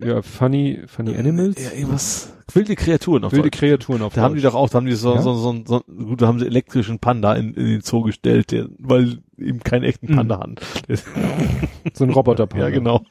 ja, 0.05 0.21
Funny, 0.21 0.81
Funny 0.87 1.15
Animals? 1.15 1.55
Ja, 1.63 1.71
irgendwas. 1.71 2.33
Wilde 2.53 2.75
Kreaturen 2.75 3.23
auf 3.23 3.31
Wilde 3.31 3.49
Deutsch. 3.49 3.59
Kreaturen 3.59 4.01
auf 4.01 4.13
Da 4.13 4.21
haben 4.21 4.35
die 4.35 4.41
Deutsch. 4.41 4.53
doch 4.53 4.59
auch, 4.59 4.69
da 4.69 4.77
haben 4.77 4.85
die 4.85 4.93
so, 4.93 5.15
Ja? 5.15 5.21
so, 5.21 5.33
so, 5.35 5.63
so, 5.65 5.81
gut, 5.81 6.21
da 6.21 6.27
haben 6.27 6.39
sie 6.39 6.45
elektrischen 6.45 6.99
Panda 6.99 7.33
in, 7.35 7.53
in 7.53 7.65
den 7.65 7.81
Zoo 7.81 8.01
gestellt, 8.01 8.51
der, 8.51 8.67
weil 8.77 9.19
eben 9.41 9.59
keinen 9.59 9.83
echten 9.83 10.11
Mhm. 10.11 10.15
Panda 10.15 10.39
hatten. 10.39 10.55
So 11.93 12.03
ein 12.03 12.09
Roboterpanda. 12.11 12.67
Ja, 12.67 12.73
genau. 12.73 13.03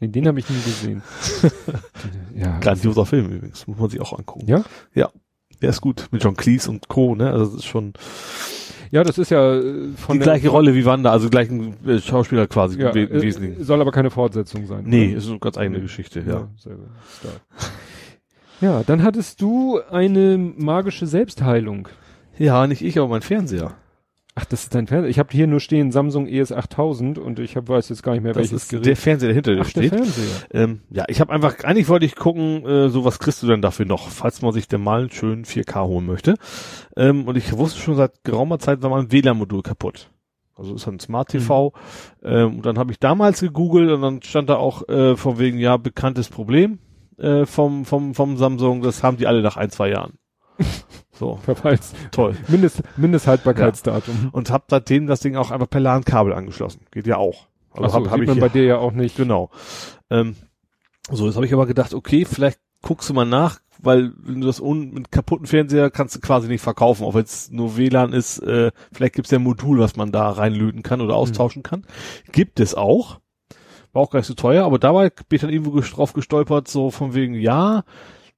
Nee, 0.00 0.08
den 0.08 0.26
habe 0.28 0.38
ich 0.38 0.48
nie 0.48 0.56
gesehen. 0.56 1.02
ja. 2.36 2.58
Grandioser 2.60 3.06
Film 3.06 3.30
übrigens, 3.30 3.66
muss 3.66 3.78
man 3.78 3.90
sich 3.90 4.00
auch 4.00 4.16
angucken. 4.18 4.46
Ja? 4.46 4.64
Ja. 4.94 5.10
Der 5.62 5.70
ist 5.70 5.80
gut, 5.80 6.08
mit 6.10 6.22
John 6.22 6.36
Cleese 6.36 6.70
und 6.70 6.88
Co., 6.88 7.14
ne, 7.14 7.30
also 7.30 7.46
das 7.46 7.54
ist 7.56 7.64
schon 7.66 7.92
Ja, 8.90 9.02
das 9.04 9.18
ist 9.18 9.30
ja 9.30 9.54
äh, 9.56 9.88
von 9.96 10.18
die 10.18 10.22
gleiche 10.22 10.48
Rolle 10.48 10.74
wie 10.74 10.84
Wanda, 10.84 11.10
also 11.10 11.30
gleichen 11.30 11.74
äh, 11.86 11.98
Schauspieler 12.00 12.46
quasi 12.46 12.78
Ja, 12.80 12.90
im, 12.90 13.08
im 13.08 13.16
äh, 13.16 13.22
Wesentlichen. 13.22 13.64
soll 13.64 13.80
aber 13.80 13.92
keine 13.92 14.10
Fortsetzung 14.10 14.66
sein. 14.66 14.84
Nee, 14.86 15.08
oder? 15.10 15.18
ist 15.18 15.28
eine 15.28 15.38
ganz 15.38 15.56
eigene 15.56 15.80
Geschichte, 15.80 16.20
ja. 16.20 16.48
sehr. 16.56 16.76
Stark. 17.18 17.40
Ja, 18.60 18.82
dann 18.84 19.02
hattest 19.02 19.40
du 19.40 19.80
eine 19.90 20.36
magische 20.38 21.06
Selbstheilung. 21.06 21.88
Ja, 22.38 22.66
nicht 22.66 22.82
ich, 22.82 22.98
aber 22.98 23.08
mein 23.08 23.22
Fernseher. 23.22 23.74
Ach, 24.36 24.44
das 24.46 24.64
ist 24.64 24.74
dein 24.74 24.88
Fernseher. 24.88 25.10
Ich 25.10 25.20
habe 25.20 25.28
hier 25.30 25.46
nur 25.46 25.60
stehen 25.60 25.92
Samsung 25.92 26.26
ES 26.26 26.50
8000 26.50 27.18
und 27.18 27.38
ich 27.38 27.56
hab, 27.56 27.68
weiß 27.68 27.88
jetzt 27.88 28.02
gar 28.02 28.12
nicht 28.14 28.22
mehr, 28.24 28.32
Das 28.32 28.50
welches 28.50 28.64
ist 28.64 28.68
Gerät. 28.70 28.86
der 28.86 28.96
Fernseher, 28.96 29.28
der 29.28 29.34
hinter 29.34 29.54
dir 29.54 29.60
Ach, 29.60 29.70
der 29.72 29.82
steht. 29.82 29.94
Fernseher. 29.94 30.24
Ähm, 30.52 30.80
ja, 30.90 31.04
ich 31.06 31.20
habe 31.20 31.32
einfach, 31.32 31.62
eigentlich 31.62 31.88
wollte 31.88 32.04
ich 32.06 32.16
gucken, 32.16 32.66
äh, 32.66 32.88
so 32.88 33.04
was 33.04 33.20
kriegst 33.20 33.42
du 33.44 33.46
denn 33.46 33.62
dafür 33.62 33.86
noch, 33.86 34.08
falls 34.08 34.42
man 34.42 34.52
sich 34.52 34.66
denn 34.66 34.82
mal 34.82 35.02
einen 35.02 35.10
schönen 35.10 35.44
4K 35.44 35.86
holen 35.86 36.06
möchte. 36.06 36.34
Ähm, 36.96 37.28
und 37.28 37.36
ich 37.36 37.56
wusste 37.56 37.78
schon 37.80 37.94
seit 37.94 38.24
geraumer 38.24 38.58
Zeit 38.58 38.82
war 38.82 38.90
mein 38.90 39.12
WLAN-Modul 39.12 39.62
kaputt. 39.62 40.10
Also 40.56 40.74
ist 40.74 40.88
ein 40.88 40.98
Smart 40.98 41.28
TV. 41.28 41.72
Ähm, 42.24 42.56
und 42.56 42.66
dann 42.66 42.76
habe 42.76 42.90
ich 42.90 42.98
damals 42.98 43.40
gegoogelt 43.40 43.90
und 43.90 44.02
dann 44.02 44.20
stand 44.22 44.48
da 44.48 44.56
auch 44.56 44.88
äh, 44.88 45.16
von 45.16 45.38
wegen, 45.38 45.58
ja, 45.58 45.76
bekanntes 45.76 46.28
Problem 46.28 46.80
äh, 47.18 47.46
vom, 47.46 47.84
vom, 47.84 48.14
vom 48.14 48.36
Samsung, 48.36 48.82
das 48.82 49.04
haben 49.04 49.16
die 49.16 49.28
alle 49.28 49.42
nach 49.42 49.56
ein, 49.56 49.70
zwei 49.70 49.90
Jahren. 49.90 50.14
So, 51.18 51.36
Verfalls. 51.44 51.92
toll. 52.10 52.36
Mindest, 52.48 52.82
Mindesthaltbarkeitsdatum. 52.96 54.30
Und 54.32 54.50
habe 54.50 54.64
seitdem 54.68 55.06
das 55.06 55.20
Ding 55.20 55.36
auch 55.36 55.50
einfach 55.50 55.70
per 55.70 55.80
LAN-Kabel 55.80 56.32
angeschlossen. 56.32 56.80
Geht 56.90 57.06
ja 57.06 57.16
auch. 57.16 57.46
Also 57.72 57.84
Ach 57.84 57.90
so, 57.90 57.94
hab, 57.96 58.04
hab 58.06 58.12
sieht 58.14 58.22
ich 58.22 58.28
man 58.28 58.40
bei 58.40 58.48
dir 58.48 58.64
ja 58.64 58.78
auch 58.78 58.92
nicht. 58.92 59.16
Genau. 59.16 59.50
Ähm, 60.10 60.36
so, 61.10 61.26
jetzt 61.26 61.36
habe 61.36 61.46
ich 61.46 61.52
aber 61.52 61.66
gedacht, 61.66 61.94
okay, 61.94 62.24
vielleicht 62.24 62.58
guckst 62.82 63.08
du 63.08 63.14
mal 63.14 63.24
nach, 63.24 63.60
weil 63.78 64.12
wenn 64.18 64.40
du 64.40 64.46
das 64.46 64.60
un 64.60 64.92
mit 64.92 65.10
kaputten 65.10 65.46
Fernseher 65.46 65.90
kannst 65.90 66.14
du 66.16 66.20
quasi 66.20 66.48
nicht 66.48 66.62
verkaufen, 66.62 67.04
auch 67.04 67.14
wenn 67.14 67.24
es 67.24 67.50
nur 67.50 67.76
WLAN 67.76 68.12
ist, 68.12 68.38
äh, 68.38 68.70
vielleicht 68.92 69.14
gibt's 69.14 69.30
ja 69.30 69.38
ein 69.38 69.42
Modul, 69.42 69.78
was 69.80 69.96
man 69.96 70.12
da 70.12 70.30
reinlöten 70.30 70.82
kann 70.82 71.00
oder 71.00 71.16
austauschen 71.16 71.62
kann. 71.62 71.84
Gibt 72.32 72.60
es 72.60 72.74
auch. 72.74 73.20
War 73.92 74.02
auch 74.02 74.10
gar 74.10 74.18
nicht 74.20 74.26
so 74.26 74.34
teuer, 74.34 74.64
aber 74.64 74.78
dabei 74.78 75.10
bin 75.10 75.36
ich 75.36 75.40
dann 75.40 75.50
irgendwo 75.50 75.78
drauf 75.80 76.12
gestolpert, 76.12 76.68
so 76.68 76.90
von 76.90 77.14
wegen, 77.14 77.34
ja, 77.34 77.84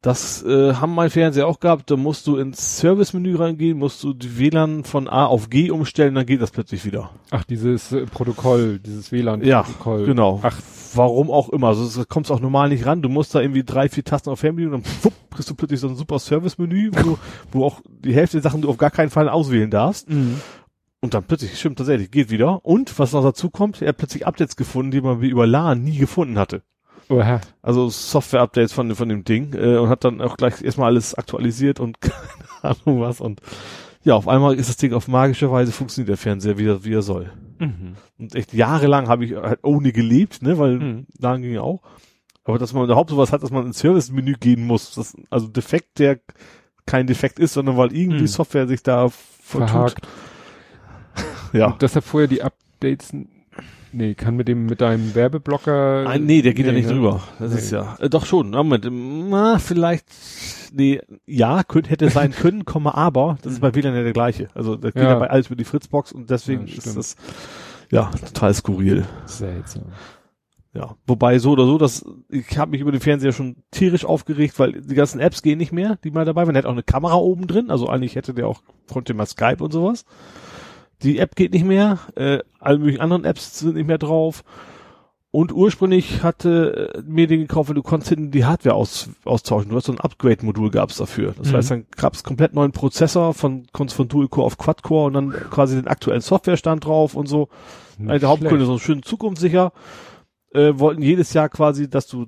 das 0.03 0.43
äh, 0.45 0.75
haben 0.75 0.95
mein 0.95 1.11
Fernseher 1.11 1.49
auch 1.49 1.59
gehabt, 1.59 1.91
da 1.91 1.97
musst 1.97 2.27
du 2.27 2.37
ins 2.37 2.79
Service-Menü 2.79 3.37
reingehen, 3.37 3.77
musst 3.79 4.03
du 4.05 4.13
die 4.13 4.39
WLAN 4.39 4.85
von 4.85 5.09
A 5.09 5.27
auf 5.27 5.51
G 5.51 5.71
umstellen, 5.71 6.15
dann 6.15 6.27
geht 6.27 6.41
das 6.41 6.53
plötzlich 6.53 6.85
wieder. 6.85 7.11
Ach, 7.31 7.43
dieses 7.45 7.91
äh, 7.93 8.07
Protokoll, 8.07 8.79
dieses 8.79 9.11
Ja, 9.11 9.17
WLAN-Protokoll. 9.19 10.07
genau. 10.07 10.41
Ach, 10.43 10.59
Warum 10.95 11.31
auch 11.31 11.51
immer. 11.51 11.69
Also 11.69 12.01
du 12.03 12.07
kommst 12.09 12.31
auch 12.31 12.41
normal 12.41 12.71
nicht 12.71 12.87
ran. 12.87 13.03
Du 13.03 13.11
musst 13.11 13.35
da 13.35 13.41
irgendwie 13.43 13.65
drei, 13.65 13.89
vier 13.91 14.03
Tasten 14.05 14.31
auf 14.31 14.43
Handy 14.43 14.65
und 14.65 14.73
dann 14.73 14.83
wupp, 15.03 15.13
kriegst 15.31 15.51
du 15.51 15.55
plötzlich 15.55 15.81
so 15.81 15.89
ein 15.89 15.97
super 15.97 16.19
Service-Menü, 16.19 16.91
wo, 16.95 17.19
wo 17.53 17.65
auch 17.67 17.81
die 17.87 18.15
Hälfte 18.15 18.39
der 18.39 18.43
Sachen 18.51 18.63
du 18.63 18.71
auf 18.71 18.79
gar 18.79 18.91
keinen 18.91 19.11
Fall 19.11 19.29
auswählen 19.29 19.71
darfst. 19.71 20.09
mhm. 20.09 20.41
Und 21.03 21.13
dann 21.13 21.25
plötzlich, 21.25 21.59
stimmt 21.59 21.77
tatsächlich, 21.77 22.11
geht 22.11 22.31
wieder. 22.31 22.65
Und 22.65 22.99
was 22.99 23.13
noch 23.13 23.23
dazu 23.23 23.51
kommt, 23.51 23.83
er 23.83 23.89
hat 23.89 23.99
plötzlich 23.99 24.27
Updates 24.27 24.57
gefunden, 24.57 24.91
die 24.91 25.03
man 25.03 25.21
wie 25.21 25.29
über 25.29 25.47
LAN 25.47 25.85
nie 25.85 25.99
gefunden 25.99 26.39
hatte. 26.39 26.63
Oha. 27.09 27.41
Also 27.63 27.89
Software-Updates 27.89 28.73
von, 28.73 28.95
von 28.95 29.09
dem 29.09 29.25
Ding 29.25 29.55
äh, 29.55 29.77
und 29.77 29.89
hat 29.89 30.05
dann 30.05 30.21
auch 30.21 30.37
gleich 30.37 30.63
erstmal 30.63 30.89
alles 30.89 31.15
aktualisiert 31.15 31.79
und 31.81 32.01
keine 32.01 32.77
Ahnung 32.85 33.01
was. 33.01 33.21
Und 33.21 33.41
ja, 34.03 34.15
auf 34.15 34.29
einmal 34.29 34.55
ist 34.57 34.69
das 34.69 34.77
Ding 34.77 34.93
auf 34.93 35.09
magische 35.09 35.51
Weise 35.51 35.73
funktioniert 35.73 36.09
der 36.11 36.17
Fernseher 36.17 36.59
wieder, 36.59 36.85
wie 36.85 36.95
er 36.95 37.03
soll. 37.03 37.33
Mhm. 37.59 37.97
Und 38.19 38.35
echt 38.35 38.53
jahrelang 38.53 39.09
habe 39.09 39.25
ich 39.25 39.35
halt 39.35 39.61
ohne 39.63 39.93
gelebt, 39.93 40.43
ne, 40.43 40.59
weil 40.59 40.79
Mhm. 40.79 41.07
LAN 41.19 41.43
ging 41.43 41.59
auch. 41.59 41.81
Aber 42.45 42.59
dass 42.59 42.73
man 42.73 42.85
überhaupt 42.85 43.11
sowas 43.11 43.33
hat, 43.33 43.43
dass 43.43 43.51
man 43.51 43.67
ins 43.67 43.79
Service-Menü 43.79 44.35
gehen 44.39 44.65
muss, 44.67 44.95
das, 44.95 45.17
also 45.31 45.49
Defekt, 45.49 45.99
der 45.99 46.21
kein 46.87 47.09
Defekt 47.09 47.41
ist, 47.41 47.55
sondern 47.55 47.77
weil 47.77 47.93
irgendwie 47.93 48.23
Mhm. 48.23 48.27
Software 48.29 48.69
sich 48.69 48.83
da 48.85 49.09
vertut. 49.09 49.71
Verhakt. 49.71 50.09
Ja. 51.53 51.67
Und 51.67 51.83
dass 51.83 51.97
er 51.97 52.03
vorher 52.03 52.29
die 52.29 52.43
Updates, 52.43 53.13
nee, 53.97 54.15
kann 54.15 54.37
mit 54.37 54.49
dem, 54.49 54.67
mit 54.67 54.81
deinem 54.81 55.15
Werbeblocker. 55.15 56.07
Ein, 56.09 56.25
nee, 56.25 56.43
der 56.43 56.55
geht 56.55 56.67
ja 56.67 56.73
nicht 56.73 56.87
ne? 56.87 56.95
drüber. 56.95 57.23
Das 57.39 57.53
Nee. 57.53 57.59
ist 57.59 57.71
ja, 57.71 57.97
äh, 58.01 58.09
doch 58.09 58.27
schon. 58.27 58.51
Moment, 58.51 58.87
na, 59.31 59.59
vielleicht, 59.59 60.07
nee, 60.73 61.01
ja, 61.27 61.63
könnte, 61.65 61.91
hätte 61.91 62.11
sein 62.11 62.31
können, 62.37 62.65
Komma, 62.65 62.93
aber, 62.95 63.39
das 63.43 63.55
ist 63.55 63.61
bei 63.61 63.75
WLAN 63.75 63.95
ja 63.95 64.03
der 64.03 64.13
gleiche. 64.13 64.49
Also, 64.55 64.77
da 64.77 64.91
geht 64.91 65.03
Ja. 65.03 65.11
ja 65.11 65.19
bei 65.19 65.31
alles 65.31 65.47
über 65.47 65.57
die 65.57 65.65
Fritzbox 65.65 66.13
und 66.13 66.31
deswegen 66.31 66.67
Ja, 66.67 66.75
ist 66.77 66.97
das, 66.97 67.17
ja, 67.91 68.11
total 68.11 68.55
skurril. 68.55 69.05
Seltsam. 69.27 69.85
Ja, 70.75 70.95
wobei 71.07 71.39
so 71.39 71.53
oder 71.53 71.65
so, 71.65 71.79
das, 71.79 72.05
ich 72.29 72.59
habe 72.59 72.73
mich 72.73 72.83
über 72.83 72.93
den 72.93 73.01
Fernseher 73.01 73.33
schon 73.33 73.57
tierisch 73.71 74.05
aufgeregt, 74.05 74.59
weil 74.59 74.73
die 74.83 74.95
ganzen 74.95 75.21
Apps 75.21 75.41
gehen 75.41 75.57
nicht 75.57 75.73
mehr, 75.73 75.97
die 76.05 76.11
mal 76.11 76.27
dabei 76.27 76.43
waren. 76.47 76.53
Der 76.53 76.63
hat 76.65 76.67
auch 76.69 76.73
eine 76.73 76.83
Kamera 76.83 77.15
oben 77.15 77.47
drin, 77.47 77.71
also 77.71 77.89
eigentlich 77.89 78.15
hätte 78.15 78.35
der 78.35 78.47
auch, 78.47 78.61
konnte 78.93 79.15
mal 79.15 79.25
Skype 79.25 79.65
und 79.65 79.73
sowas. 79.73 80.05
Die 81.03 81.19
App 81.19 81.37
geht 81.37 81.53
nicht 81.53 81.65
mehr, 81.65 81.99
äh, 82.15 82.39
alle 82.59 82.79
möglichen 82.79 83.01
anderen 83.01 83.25
Apps 83.25 83.59
sind 83.59 83.75
nicht 83.77 83.87
mehr 83.87 83.99
drauf. 83.99 84.45
Und 85.33 85.53
ursprünglich 85.53 86.23
hatte 86.23 86.95
äh, 86.95 87.03
mir 87.07 87.27
den 87.27 87.41
gekauft, 87.41 87.69
weil 87.69 87.75
du 87.75 87.83
konntest 87.83 88.09
hinten 88.09 88.31
die 88.31 88.47
Hardware 88.47 88.75
aus, 88.75 89.11
austauschen. 89.27 89.69
Du 89.71 89.77
hast 89.77 89.85
so 89.87 89.93
ein 89.93 90.01
Upgrade-Modul 90.01 90.71
gab's 90.71 90.97
dafür. 90.97 91.35
Das 91.37 91.51
Mhm. 91.53 91.57
heißt, 91.57 91.71
dann 91.73 91.87
gab's 91.95 92.23
komplett 92.25 92.55
neuen 92.55 92.73
Prozessor 92.73 93.35
von, 93.35 93.67
konntest 93.73 93.97
von 93.97 94.09
Dual-Core 94.09 94.47
auf 94.47 94.57
Quad-Core 94.57 95.07
und 95.09 95.13
dann 95.13 95.31
quasi 95.51 95.75
den 95.77 95.89
aktuellen 95.89 96.23
Softwarestand 96.23 96.87
drauf 96.87 97.15
und 97.15 97.27
so. 97.27 97.49
Nicht 97.99 98.09
Eine 98.11 98.21
der 98.21 98.29
Hauptgründe, 98.31 98.65
schlecht. 98.65 98.69
so 98.69 98.79
schön 98.79 99.03
zukunftssicher, 99.03 99.73
äh, 100.55 100.73
wollten 100.77 101.03
jedes 101.03 101.35
Jahr 101.35 101.51
quasi, 101.51 101.91
dass 101.91 102.07
du 102.07 102.27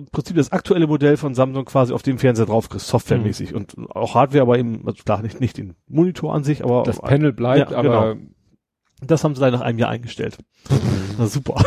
im 0.00 0.06
Prinzip 0.06 0.36
das 0.36 0.52
aktuelle 0.52 0.86
Modell 0.86 1.16
von 1.16 1.34
Samsung 1.34 1.64
quasi 1.64 1.92
auf 1.92 2.02
dem 2.02 2.18
Fernseher 2.18 2.46
drauf 2.46 2.68
kriegst, 2.68 2.88
softwaremäßig 2.88 3.54
und 3.54 3.76
auch 3.90 4.14
Hardware, 4.14 4.42
aber 4.42 4.58
eben, 4.58 4.86
also 4.86 5.02
klar, 5.02 5.22
nicht, 5.22 5.40
nicht 5.40 5.56
den 5.56 5.74
Monitor 5.88 6.34
an 6.34 6.44
sich, 6.44 6.64
aber 6.64 6.82
Das 6.84 7.00
Panel 7.00 7.32
bleibt, 7.32 7.70
Ja, 7.70 7.76
aber 7.76 8.16
das 9.02 9.24
haben 9.24 9.34
sie 9.34 9.40
dann 9.40 9.52
nach 9.52 9.60
einem 9.60 9.78
Jahr 9.78 9.90
eingestellt. 9.90 10.38
Na 11.18 11.26
super. 11.26 11.62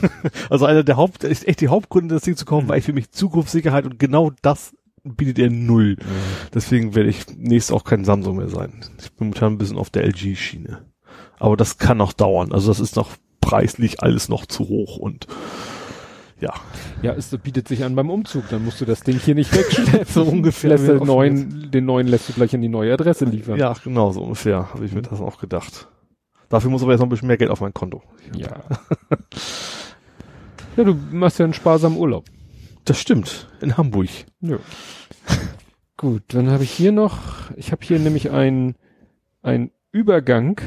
also 0.50 0.66
einer 0.66 0.82
der 0.82 0.96
Haupt, 0.96 1.24
ist 1.24 1.46
echt 1.46 1.60
die 1.60 1.68
Hauptgründe, 1.68 2.14
das 2.14 2.24
Ding 2.24 2.36
zu 2.36 2.44
kaufen, 2.44 2.68
war 2.68 2.76
ich 2.76 2.84
für 2.84 2.92
mich 2.92 3.10
Zukunftssicherheit 3.10 3.84
und 3.84 3.98
genau 3.98 4.32
das 4.42 4.74
bietet 5.02 5.38
er 5.38 5.50
null. 5.50 5.96
Deswegen 6.52 6.94
werde 6.94 7.10
ich 7.10 7.26
nächstes 7.36 7.74
auch 7.74 7.84
kein 7.84 8.04
Samsung 8.04 8.36
mehr 8.38 8.48
sein. 8.48 8.72
Ich 8.98 9.12
bin 9.12 9.28
momentan 9.28 9.54
ein 9.54 9.58
bisschen 9.58 9.78
auf 9.78 9.90
der 9.90 10.04
LG-Schiene. 10.04 10.84
Aber 11.38 11.56
das 11.56 11.78
kann 11.78 11.98
noch 11.98 12.14
dauern. 12.14 12.52
Also 12.52 12.68
das 12.68 12.80
ist 12.80 12.96
noch 12.96 13.10
preislich 13.40 14.02
alles 14.02 14.28
noch 14.30 14.46
zu 14.46 14.68
hoch 14.68 14.96
und 14.96 15.26
ja, 16.44 16.52
ja, 17.02 17.12
es 17.14 17.36
bietet 17.38 17.66
sich 17.68 17.84
an 17.84 17.94
beim 17.94 18.10
Umzug. 18.10 18.44
Dann 18.50 18.64
musst 18.64 18.80
du 18.80 18.84
das 18.84 19.02
Ding 19.02 19.18
hier 19.18 19.34
nicht 19.34 19.52
wegschleppen. 19.54 20.06
So 20.08 20.22
ungefähr 20.24 20.70
Lässt 20.70 20.86
den 20.88 20.98
neuen, 21.04 21.70
den 21.70 21.84
neuen 21.84 22.06
lässt 22.06 22.28
du 22.28 22.32
gleich 22.34 22.54
an 22.54 22.60
die 22.60 22.68
neue 22.68 22.92
Adresse 22.92 23.24
liefern. 23.24 23.58
ja, 23.58 23.72
genau 23.82 24.12
so 24.12 24.22
ungefähr 24.22 24.72
habe 24.72 24.84
ich 24.84 24.92
mir 24.92 25.02
das 25.02 25.20
auch 25.20 25.38
gedacht. 25.38 25.88
Dafür 26.48 26.70
muss 26.70 26.82
aber 26.82 26.92
jetzt 26.92 27.00
noch 27.00 27.06
ein 27.06 27.10
bisschen 27.10 27.28
mehr 27.28 27.36
Geld 27.38 27.50
auf 27.50 27.60
mein 27.60 27.72
Konto. 27.74 28.02
Ja. 28.36 28.62
ja, 30.76 30.84
du 30.84 30.94
machst 31.12 31.38
ja 31.38 31.44
einen 31.44 31.54
sparsamen 31.54 31.98
Urlaub. 31.98 32.26
Das 32.84 33.00
stimmt. 33.00 33.48
In 33.60 33.76
Hamburg. 33.76 34.08
Ja. 34.40 34.58
Gut, 35.96 36.22
dann 36.28 36.50
habe 36.50 36.64
ich 36.64 36.70
hier 36.70 36.92
noch, 36.92 37.18
ich 37.56 37.72
habe 37.72 37.84
hier 37.84 37.98
nämlich 37.98 38.30
ein 38.30 38.74
ein 39.42 39.70
Übergang 39.92 40.60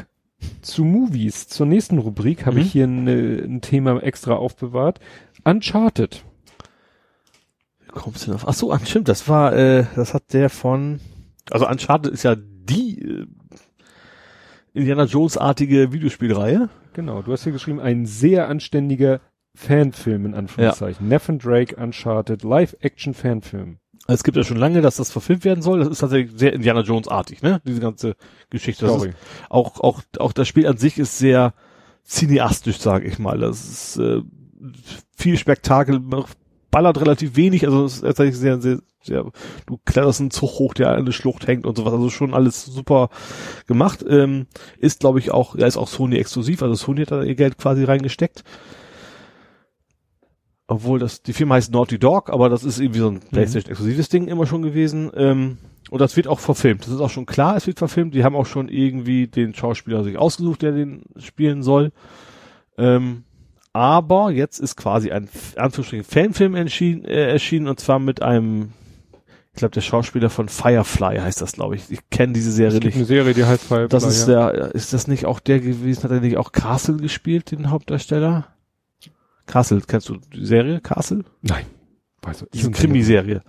zu 0.62 0.84
Movies. 0.86 1.48
Zur 1.48 1.66
nächsten 1.66 1.98
Rubrik 1.98 2.46
habe 2.46 2.58
Mhm. 2.58 2.62
ich 2.62 2.72
hier 2.72 2.84
eine, 2.86 3.12
ein 3.44 3.62
Thema 3.62 4.02
extra 4.04 4.36
aufbewahrt. 4.36 5.00
Uncharted. 5.48 6.26
Wie 7.80 7.88
kommst 7.88 8.24
du 8.24 8.26
denn 8.28 8.36
auf? 8.36 8.48
Ach 8.48 8.54
so, 8.54 8.78
stimmt, 8.84 9.08
das 9.08 9.30
war, 9.30 9.54
äh, 9.54 9.86
das 9.96 10.14
hat 10.14 10.34
der 10.34 10.50
von, 10.50 11.00
also 11.50 11.68
Uncharted 11.68 12.12
ist 12.12 12.24
ja 12.24 12.36
die 12.36 13.02
äh, 13.02 13.28
Indiana 14.74 15.06
Jones-artige 15.06 15.94
Videospielreihe. 15.94 16.70
Genau, 16.92 17.22
du 17.22 17.32
hast 17.32 17.44
hier 17.44 17.54
geschrieben, 17.54 17.80
ein 17.80 18.06
sehr 18.06 18.50
anständiger 18.50 19.22
Fanfilm 19.56 20.26
in 20.26 20.34
Anführungszeichen. 20.36 21.08
Nathan 21.08 21.40
Drake 21.40 21.76
Uncharted 21.78 22.44
Live-Action-Fanfilm. 22.44 23.78
Es 24.08 24.24
gibt 24.24 24.38
ja 24.38 24.44
schon 24.44 24.58
lange, 24.58 24.82
dass 24.82 24.98
das 24.98 25.12
verfilmt 25.12 25.46
werden 25.46 25.62
soll. 25.62 25.80
Das 25.80 25.88
ist 25.88 26.00
tatsächlich 26.00 26.38
sehr 26.38 26.54
Indiana 26.54 26.82
Jones-artig, 26.82 27.42
ne? 27.42 27.62
Diese 27.66 27.80
ganze 27.80 28.16
Geschichte. 28.50 28.86
Ist 28.86 29.10
auch, 29.50 29.80
auch, 29.80 30.04
auch 30.20 30.34
das 30.34 30.48
Spiel 30.48 30.68
an 30.68 30.78
sich 30.78 30.98
ist 30.98 31.18
sehr 31.18 31.54
cineastisch, 32.06 32.80
sage 32.80 33.08
ich 33.08 33.18
mal. 33.20 33.40
Das 33.40 33.68
ist 33.68 33.98
äh, 33.98 34.22
viel 35.16 35.38
Spektakel, 35.38 36.02
ballert 36.72 37.00
relativ 37.00 37.36
wenig, 37.36 37.66
also 37.66 37.86
es 37.86 37.96
ist 37.96 38.02
tatsächlich 38.02 38.38
sehr, 38.38 38.60
sehr, 38.62 38.80
sehr, 39.02 39.32
du 39.66 39.80
kletterst 39.86 40.20
einen 40.20 40.32
Zug 40.32 40.60
hoch, 40.60 40.74
der 40.74 40.90
an 40.90 40.98
eine 40.98 41.12
Schlucht 41.12 41.48
hängt 41.48 41.66
und 41.66 41.78
sowas, 41.78 41.94
also 41.94 42.10
schon 42.10 42.34
alles 42.34 42.66
super 42.66 43.10
gemacht. 43.68 44.06
Ähm, 44.08 44.48
ist, 44.80 45.00
glaube 45.00 45.20
ich, 45.20 45.32
auch, 45.32 45.56
ja, 45.56 45.66
ist 45.66 45.78
auch 45.78 45.88
Sony 45.88 46.18
exklusiv, 46.18 46.62
also 46.62 46.76
Sony 46.76 47.02
hat 47.02 47.12
da 47.12 47.24
ihr 47.24 47.36
Geld 47.36 47.58
quasi 47.58 47.84
reingesteckt. 47.84 48.44
obwohl 50.68 51.00
das, 51.00 51.22
die 51.22 51.34
Firma 51.34 51.56
heißt 51.56 51.72
Naughty 51.72 51.98
Dog, 51.98 52.30
aber 52.30 52.50
das 52.50 52.64
ist 52.64 52.80
irgendwie 52.80 53.00
so 53.00 53.10
ein 53.10 53.22
PlayStation-exklusives 53.22 54.10
Ding 54.10 54.28
immer 54.28 54.46
schon 54.46 54.62
gewesen. 54.62 55.12
Ähm, 55.16 55.58
und 55.90 56.02
das 56.02 56.18
wird 56.18 56.28
auch 56.28 56.40
verfilmt. 56.40 56.86
Das 56.86 56.94
ist 56.94 57.00
auch 57.00 57.10
schon 57.10 57.26
klar, 57.26 57.56
es 57.56 57.66
wird 57.66 57.80
verfilmt. 57.80 58.14
Die 58.14 58.26
haben 58.26 58.36
auch 58.36 58.46
schon 58.46 58.68
irgendwie 58.68 59.28
den 59.28 59.56
Schauspieler 59.56 60.04
sich 60.04 60.18
ausgesucht, 60.18 60.62
der 60.62 60.74
den 60.74 61.04
spielen 61.16 61.64
soll. 61.64 61.94
Ähm, 62.78 63.24
aber 63.78 64.32
jetzt 64.32 64.58
ist 64.60 64.76
quasi 64.76 65.12
ein 65.12 65.30
Anführungsstrichen 65.56 66.04
Fanfilm 66.04 66.56
erschienen, 66.56 67.06
äh, 67.06 67.30
erschienen 67.30 67.68
und 67.68 67.80
zwar 67.80 68.00
mit 68.00 68.24
einem, 68.24 68.72
ich 69.54 69.60
glaube 69.60 69.74
der 69.74 69.82
Schauspieler 69.82 70.32
von 70.32 70.50
Firefly 70.50 71.20
heißt 71.20 71.42
das, 71.42 71.52
glaube 71.52 71.76
ich. 71.76 71.84
Ich 71.92 72.10
kenne 72.10 72.34
diese 72.34 72.52
Serie 72.52 72.80
gibt 72.80 72.96
eine 72.96 73.02
nicht. 73.02 73.08
Serie, 73.08 73.36
die 73.36 73.46
heißt 73.46 73.64
Firefly. 73.64 73.90
Das 73.90 74.04
ist 74.04 74.28
ja. 74.28 74.52
der, 74.52 74.74
ist 74.74 74.94
das 74.94 75.08
nicht 75.08 75.28
auch 75.28 75.40
der 75.40 75.60
gewesen? 75.60 76.04
Hat 76.04 76.10
er 76.10 76.22
nicht 76.22 76.38
auch 76.38 76.52
Castle 76.52 76.98
gespielt, 76.98 77.52
den 77.52 77.70
Hauptdarsteller? 77.70 78.48
Castle, 79.46 79.82
kennst 79.88 80.10
du 80.10 80.18
die 80.34 80.44
Serie 80.44 80.82
Castle? 80.82 81.24
Nein. 81.44 81.66
Weiß 82.24 82.42
ich. 82.42 82.50
Diese 82.50 82.68
und 82.68 82.74
Krimiserie. 82.74 83.44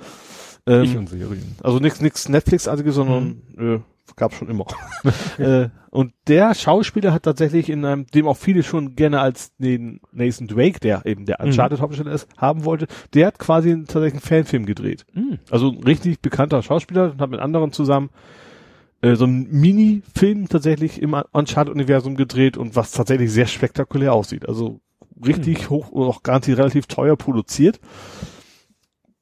Ähm, 0.67 0.83
Ich 0.83 0.95
und 0.95 1.09
Serien. 1.09 1.57
also 1.63 1.79
nichts 1.79 2.03
nix 2.03 2.29
Netflix-artiges, 2.29 2.95
sondern 2.95 3.41
äh, 3.57 3.79
gab 4.17 4.35
schon 4.35 4.49
immer. 4.49 4.67
äh, 5.39 5.69
und 5.91 6.13
der 6.27 6.55
Schauspieler 6.55 7.13
hat 7.13 7.23
tatsächlich 7.23 7.71
in 7.71 7.85
einem, 7.85 8.07
dem 8.07 8.29
auch 8.29 8.37
viele 8.37 8.63
schon 8.63 8.95
gerne 8.95 9.21
als 9.21 9.55
den 9.57 10.01
Nathan 10.13 10.47
Drake, 10.47 10.81
der 10.81 11.07
eben 11.07 11.25
der 11.25 11.41
Uncharted 11.41 11.81
Hauptdarsteller 11.81 12.15
ist, 12.15 12.29
haben 12.37 12.65
wollte, 12.65 12.87
der 13.15 13.29
hat 13.29 13.39
quasi 13.39 13.71
einen, 13.71 13.87
tatsächlich 13.87 14.15
einen 14.15 14.43
Fanfilm 14.43 14.67
gedreht. 14.67 15.07
Mhm. 15.15 15.39
Also 15.51 15.71
ein 15.71 15.83
richtig 15.83 16.21
bekannter 16.21 16.63
Schauspieler 16.63 17.13
und 17.13 17.21
hat 17.21 17.31
mit 17.31 17.41
anderen 17.41 17.73
zusammen 17.73 18.11
äh, 19.01 19.15
so 19.15 19.25
einen 19.25 19.49
Mini-Film 19.51 20.49
tatsächlich 20.49 21.01
im 21.01 21.15
Uncharted-Universum 21.15 22.17
gedreht 22.17 22.57
und 22.57 22.77
was 22.77 22.93
tatsächlich 22.93 23.33
sehr 23.33 23.47
spektakulär 23.47 24.13
aussieht. 24.13 24.49
Also 24.49 24.81
richtig 25.25 25.71
hoch 25.71 25.91
und 25.91 26.07
auch 26.07 26.23
garantiert 26.23 26.59
relativ 26.59 26.87
teuer 26.87 27.17
produziert. 27.17 27.81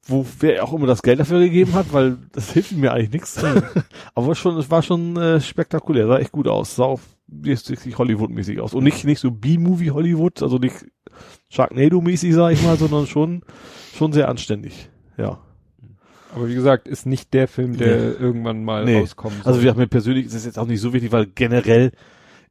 Wo 0.07 0.25
wer 0.39 0.63
auch 0.63 0.73
immer 0.73 0.87
das 0.87 1.01
Geld 1.01 1.19
dafür 1.19 1.39
gegeben 1.39 1.73
hat, 1.73 1.91
weil 1.91 2.17
das 2.31 2.51
hilft 2.53 2.71
mir 2.73 2.93
eigentlich 2.93 3.11
nichts. 3.11 3.43
Aber 4.15 4.35
schon, 4.35 4.57
es 4.57 4.71
war 4.71 4.81
schon 4.81 5.17
äh, 5.17 5.41
spektakulär, 5.41 6.07
sah 6.07 6.17
echt 6.19 6.31
gut 6.31 6.47
aus. 6.47 6.75
Sah 6.75 6.85
auch 6.85 6.99
richtig 7.45 7.97
Hollywood-mäßig 7.97 8.59
aus. 8.61 8.73
Und 8.73 8.83
nicht, 8.85 9.03
nicht 9.03 9.19
so 9.19 9.31
B-Movie 9.31 9.91
Hollywood, 9.91 10.41
also 10.41 10.57
nicht 10.59 10.85
Sharknado-mäßig, 11.51 12.33
sag 12.33 12.53
ich 12.53 12.63
mal, 12.63 12.77
sondern 12.77 13.07
schon, 13.07 13.41
schon 13.95 14.13
sehr 14.13 14.29
anständig. 14.29 14.89
Ja. 15.17 15.39
Aber 16.35 16.47
wie 16.49 16.55
gesagt, 16.55 16.87
ist 16.87 17.05
nicht 17.05 17.33
der 17.33 17.47
Film, 17.47 17.77
der 17.77 17.97
Nee. 17.97 18.15
irgendwann 18.19 18.63
mal 18.63 18.85
Nee. 18.85 18.99
rauskommen 18.99 19.37
soll. 19.43 19.47
Also 19.51 19.63
wir 19.63 19.71
haben 19.71 19.77
mir 19.79 19.87
persönlich 19.87 20.25
ist 20.25 20.33
es 20.33 20.45
jetzt 20.45 20.59
auch 20.59 20.67
nicht 20.67 20.81
so 20.81 20.93
wichtig, 20.93 21.11
weil 21.11 21.25
generell, 21.25 21.91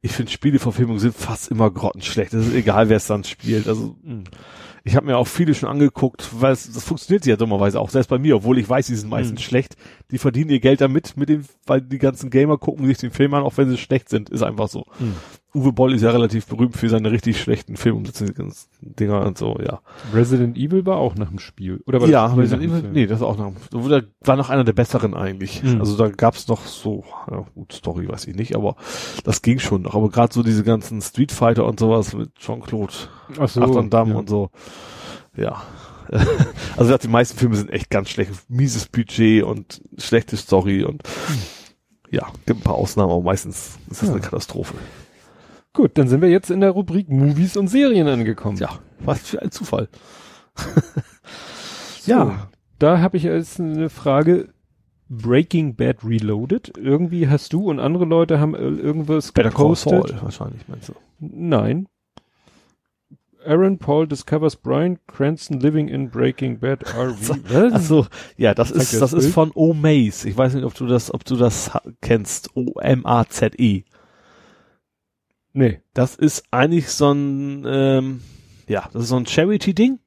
ich 0.01 0.11
finde 0.11 0.31
Spieleverfilmungen 0.31 0.99
sind 0.99 1.15
fast 1.15 1.49
immer 1.51 1.69
grottenschlecht. 1.71 2.33
Es 2.33 2.47
ist 2.47 2.53
egal, 2.55 2.89
wer 2.89 2.97
es 2.97 3.07
dann 3.07 3.23
spielt. 3.23 3.67
Also 3.67 3.95
mh. 4.03 4.23
Ich 4.83 4.95
habe 4.95 5.05
mir 5.05 5.17
auch 5.17 5.27
viele 5.27 5.53
schon 5.53 5.69
angeguckt, 5.69 6.29
weil 6.39 6.53
es, 6.53 6.71
das 6.71 6.83
funktioniert 6.83 7.25
ja 7.25 7.35
dummerweise 7.35 7.79
auch, 7.79 7.89
selbst 7.89 8.07
bei 8.09 8.17
mir, 8.17 8.35
obwohl 8.37 8.57
ich 8.57 8.69
weiß, 8.69 8.87
die 8.87 8.95
sind 8.95 9.09
meistens 9.09 9.39
Mhm. 9.39 9.43
schlecht. 9.43 9.75
Die 10.11 10.17
verdienen 10.17 10.49
ihr 10.49 10.59
Geld 10.59 10.81
damit, 10.81 11.17
mit 11.17 11.29
dem, 11.29 11.43
weil 11.65 11.81
die 11.81 11.97
ganzen 11.97 12.29
Gamer 12.29 12.57
gucken 12.57 12.85
sich 12.87 12.97
den 12.97 13.11
Film 13.11 13.33
an, 13.33 13.43
auch 13.43 13.57
wenn 13.57 13.69
sie 13.69 13.77
schlecht 13.77 14.09
sind. 14.09 14.29
Ist 14.29 14.43
einfach 14.43 14.69
so. 14.69 14.85
Mhm. 14.99 15.15
Uwe 15.57 15.71
Boll 15.71 15.93
ist 15.93 16.03
ja 16.03 16.11
relativ 16.11 16.45
berühmt 16.45 16.77
für 16.77 16.87
seine 16.87 17.11
richtig 17.11 17.41
schlechten 17.41 17.77
Filmumsetzungen, 17.77 18.53
Dinger 18.81 19.25
und 19.25 19.37
so, 19.37 19.57
ja. 19.59 19.79
Resident 20.13 20.55
Evil 20.57 20.85
war 20.85 20.97
auch 20.97 21.15
nach 21.15 21.29
dem 21.29 21.39
Spiel. 21.39 21.81
Oder 21.87 21.99
war 21.99 22.07
Ja, 22.07 22.27
Resident 22.27 22.51
nach 22.51 22.59
dem 22.59 22.69
Evil, 22.69 22.81
Film? 22.81 22.93
nee, 22.93 23.07
das 23.07 23.21
auch 23.21 23.37
noch, 23.37 23.53
da 23.71 24.01
war 24.23 24.35
noch 24.35 24.49
einer 24.49 24.63
der 24.63 24.73
besseren 24.73 25.15
eigentlich. 25.15 25.63
Mhm. 25.63 25.79
Also 25.79 25.97
da 25.97 26.09
gab's 26.09 26.47
noch 26.47 26.65
so, 26.65 27.05
ja, 27.31 27.45
gut, 27.55 27.73
Story 27.73 28.07
weiß 28.07 28.27
ich 28.27 28.35
nicht, 28.35 28.55
aber 28.55 28.75
das 29.23 29.41
ging 29.41 29.57
schon 29.57 29.81
noch. 29.83 29.95
Aber 29.95 30.09
gerade 30.09 30.31
so 30.33 30.43
diese 30.43 30.63
ganzen 30.63 31.01
Street 31.01 31.31
Fighter 31.31 31.65
und 31.65 31.79
sowas 31.79 32.13
mit 32.13 32.35
Jean-Claude 32.35 32.93
so, 33.47 33.75
Van 33.75 33.89
Damme 33.89 34.11
ja. 34.11 34.17
und 34.17 34.29
so, 34.29 34.51
ja. 35.35 35.63
also 36.77 36.97
die 36.97 37.07
meisten 37.07 37.37
Filme 37.37 37.55
sind 37.55 37.69
echt 37.71 37.89
ganz 37.89 38.09
schlecht. 38.09 38.31
Mieses 38.49 38.85
Budget 38.87 39.43
und 39.43 39.81
schlechte 39.97 40.37
Story 40.37 40.83
und 40.83 41.03
ja, 42.09 42.27
gibt 42.45 42.59
ein 42.59 42.63
paar 42.63 42.75
Ausnahmen, 42.75 43.11
aber 43.11 43.21
meistens 43.21 43.77
ist 43.89 44.01
das 44.01 44.07
Ja. 44.09 44.13
eine 44.15 44.21
Katastrophe. 44.21 44.75
Gut, 45.73 45.97
dann 45.97 46.07
sind 46.07 46.21
wir 46.21 46.29
jetzt 46.29 46.49
in 46.49 46.61
der 46.61 46.71
Rubrik 46.71 47.09
Movies 47.09 47.55
und 47.57 47.67
Serien 47.67 48.07
angekommen. 48.07 48.57
Ja, 48.57 48.79
was 48.99 49.19
für 49.27 49.41
ein 49.41 49.51
Zufall. 49.51 49.89
So, 50.55 50.65
ja. 52.11 52.49
Da 52.79 52.99
habe 52.99 53.17
ich 53.17 53.23
jetzt 53.23 53.59
eine 53.59 53.89
Frage. 53.89 54.49
Breaking 55.09 55.75
Bad 55.75 56.03
Reloaded. 56.03 56.77
Irgendwie 56.77 57.29
hast 57.29 57.53
du 57.53 57.69
und 57.69 57.79
andere 57.79 58.03
Leute 58.05 58.39
haben 58.39 58.55
irgendwas 58.55 59.31
Better 59.31 59.49
Call 59.49 59.59
gepostet. 59.59 60.09
Saul 60.09 60.21
wahrscheinlich, 60.21 60.67
meinst 60.67 60.89
du? 60.89 60.93
Nein. 61.19 61.87
Aaron 63.47 63.77
Paul 63.79 64.07
discovers 64.07 64.55
Brian 64.55 64.99
Cranston 65.07 65.59
living 65.59 65.87
in 65.87 66.09
Breaking 66.09 66.59
Bad 66.59 66.83
RV. 66.85 67.31
Ach 67.49 67.71
Was? 67.73 67.87
so, 67.87 68.05
ja, 68.37 68.53
das 68.53 68.71
ist, 68.71 68.93
das 68.93 69.11
das 69.11 69.13
ist 69.13 69.33
von 69.33 69.51
Omaze. 69.55 70.27
Ich 70.29 70.37
weiß 70.37 70.53
nicht, 70.53 70.63
ob 70.65 70.73
du 70.75 70.85
das, 70.85 71.13
ob 71.13 71.23
du 71.25 71.35
das 71.37 71.71
kennst. 72.01 72.55
O-M-A-Z-E. 72.55 73.83
Nee. 75.53 75.81
Das 75.93 76.15
ist 76.15 76.43
eigentlich 76.51 76.89
so 76.89 77.11
ein, 77.11 77.63
ähm, 77.67 78.21
ja, 78.67 78.89
das 78.93 79.03
ist 79.03 79.09
so 79.09 79.15
ein 79.17 79.25
Charity-Ding. 79.25 79.99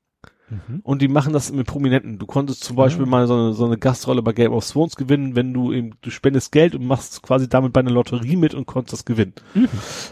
Mhm. 0.50 0.80
Und 0.82 1.00
die 1.02 1.08
machen 1.08 1.32
das 1.32 1.52
mit 1.52 1.66
Prominenten. 1.66 2.18
Du 2.18 2.26
konntest 2.26 2.64
zum 2.64 2.76
Beispiel 2.76 3.04
Ah. 3.04 3.08
mal 3.08 3.26
so 3.26 3.34
eine, 3.34 3.52
so 3.52 3.64
eine 3.66 3.78
Gastrolle 3.78 4.22
bei 4.22 4.32
Game 4.32 4.52
of 4.52 4.68
Thrones 4.68 4.96
gewinnen, 4.96 5.36
wenn 5.36 5.52
du 5.54 5.72
eben, 5.72 5.92
du 6.02 6.10
spendest 6.10 6.50
Geld 6.52 6.74
und 6.74 6.84
machst 6.86 7.22
quasi 7.22 7.48
damit 7.48 7.72
bei 7.72 7.80
einer 7.80 7.90
Lotterie 7.92 8.36
mit 8.36 8.54
und 8.54 8.66
konntest 8.66 8.92
das 8.92 9.04
gewinnen. 9.04 9.34
Mhm. 9.54 9.68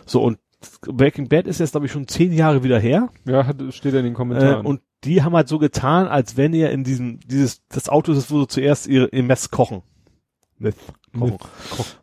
So, 0.07 0.23
und 0.23 0.39
Breaking 0.83 1.29
Bad 1.29 1.47
ist 1.47 1.61
jetzt, 1.61 1.73
glaube 1.73 1.87
ich, 1.87 1.93
schon 1.93 2.09
zehn 2.09 2.33
Jahre 2.33 2.63
wieder 2.65 2.79
her. 2.81 3.11
Ja, 3.27 3.47
hat, 3.47 3.63
steht 3.71 3.95
in 3.95 4.03
den 4.05 4.13
Äh, 4.13 4.17
Kommentaren. 4.17 4.67
und 4.67 4.81
die 5.05 5.23
haben 5.23 5.35
halt 5.37 5.47
so 5.49 5.59
getan, 5.59 6.09
als 6.09 6.37
wenn 6.37 6.53
ihr 6.53 6.71
in 6.71 6.83
diesem, 6.85 7.21
dieses, 7.21 7.63
das 7.69 7.89
Auto 7.89 8.13
ist, 8.13 8.31
wo 8.33 8.41
sie 8.41 8.49
zuerst 8.49 8.87
ihre, 8.89 9.09
ihr 9.09 9.23
Mess 9.23 9.51
kochen. 9.51 9.83
Meth 10.59 10.75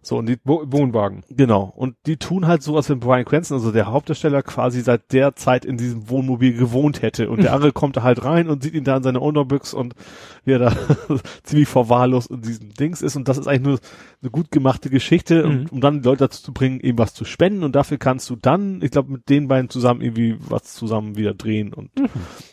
So, 0.01 0.17
und 0.17 0.27
die, 0.27 0.37
Wo 0.43 0.63
Wohnwagen. 0.65 1.23
genau. 1.29 1.71
Und 1.75 1.95
die 2.05 2.17
tun 2.17 2.47
halt 2.47 2.63
so, 2.63 2.75
als 2.75 2.89
wenn 2.89 2.99
Brian 2.99 3.25
Cranston, 3.25 3.57
also 3.57 3.71
der 3.71 3.87
Hauptdarsteller, 3.87 4.43
quasi 4.43 4.81
seit 4.81 5.11
der 5.13 5.35
Zeit 5.35 5.65
in 5.65 5.77
diesem 5.77 6.09
Wohnmobil 6.09 6.53
gewohnt 6.57 7.01
hätte. 7.01 7.29
Und 7.29 7.41
der 7.43 7.53
andere 7.53 7.71
kommt 7.71 7.97
da 7.97 8.03
halt 8.03 8.23
rein 8.23 8.49
und 8.49 8.63
sieht 8.63 8.73
ihn 8.73 8.83
da 8.83 8.97
in 8.97 9.03
seiner 9.03 9.21
Unterbüchs 9.21 9.73
und 9.73 9.95
wie 10.43 10.51
er 10.53 10.59
da 10.59 10.73
ziemlich 11.43 11.67
verwahrlost 11.67 12.29
in 12.31 12.41
diesem 12.41 12.73
Dings 12.73 13.01
ist. 13.01 13.15
Und 13.15 13.27
das 13.27 13.37
ist 13.37 13.47
eigentlich 13.47 13.61
nur 13.67 13.79
eine 14.21 14.31
gut 14.31 14.51
gemachte 14.51 14.89
Geschichte, 14.89 15.45
Mhm. 15.45 15.51
um, 15.51 15.65
um 15.71 15.81
dann 15.81 16.01
die 16.01 16.07
Leute 16.07 16.25
dazu 16.25 16.41
zu 16.43 16.53
bringen, 16.53 16.79
eben 16.79 16.97
was 16.97 17.13
zu 17.13 17.25
spenden. 17.25 17.63
Und 17.63 17.75
dafür 17.75 17.97
kannst 17.97 18.29
du 18.29 18.35
dann, 18.35 18.81
ich 18.81 18.91
glaube, 18.91 19.11
mit 19.11 19.29
den 19.29 19.47
beiden 19.47 19.69
zusammen 19.69 20.01
irgendwie 20.01 20.35
was 20.39 20.73
zusammen 20.73 21.17
wieder 21.17 21.33
drehen. 21.33 21.73
Und 21.73 21.89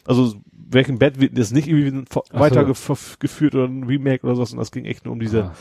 also 0.07 0.35
Breaking 0.53 0.99
Bad 0.99 1.21
wird 1.21 1.37
jetzt 1.37 1.53
nicht 1.53 1.69
irgendwie 1.69 2.03
Ach 2.11 2.23
so. 2.33 2.39
weitergeführt 2.41 3.55
oder 3.55 3.65
ein 3.67 3.85
Remake 3.85 4.25
oder 4.25 4.37
sowas. 4.37 4.53
Und 4.53 4.59
das 4.59 4.73
ging 4.73 4.85
echt 4.87 5.05
nur 5.05 5.13
um 5.13 5.21
diese, 5.21 5.45
Ah, 5.45 5.53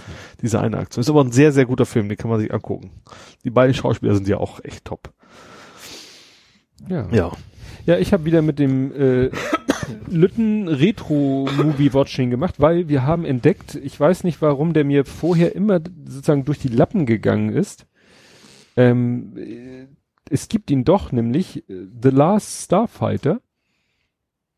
diese 0.41 0.61
eine 0.61 0.77
Aktion. 0.81 1.01
Ist 1.01 1.09
aber 1.09 1.23
ein 1.23 1.31
sehr, 1.31 1.51
sehr 1.51 1.65
guter 1.65 1.85
Film, 1.85 2.09
den 2.09 2.17
kann 2.17 2.29
man 2.29 2.39
sich 2.39 2.53
angucken. 2.53 2.91
Die 3.43 3.49
beiden 3.49 3.73
Schauspieler 3.73 4.15
sind 4.15 4.27
ja 4.27 4.37
auch 4.37 4.63
echt 4.63 4.85
top. 4.85 5.13
ja. 6.87 7.07
Ja. 7.11 7.31
Ja, 7.85 7.97
ich 7.97 8.13
habe 8.13 8.25
wieder 8.25 8.43
mit 8.43 8.59
dem 8.59 8.91
äh, 8.93 9.31
Lütten 10.07 10.67
Retro 10.67 11.47
Movie 11.57 11.93
Watching 11.93 12.29
gemacht, 12.29 12.55
weil 12.59 12.89
wir 12.89 13.05
haben 13.05 13.25
entdeckt, 13.25 13.75
ich 13.75 13.99
weiß 13.99 14.23
nicht, 14.23 14.41
warum 14.41 14.73
der 14.73 14.83
mir 14.83 15.05
vorher 15.05 15.55
immer 15.55 15.79
sozusagen 16.05 16.45
durch 16.45 16.59
die 16.59 16.67
Lappen 16.67 17.05
gegangen 17.05 17.49
ist. 17.49 17.87
Ähm, 18.77 19.33
äh, 19.37 19.87
es 20.29 20.47
gibt 20.47 20.71
ihn 20.71 20.83
doch, 20.83 21.11
nämlich 21.11 21.67
äh, 21.69 21.87
The 22.01 22.09
Last 22.09 22.65
Starfighter. 22.65 23.41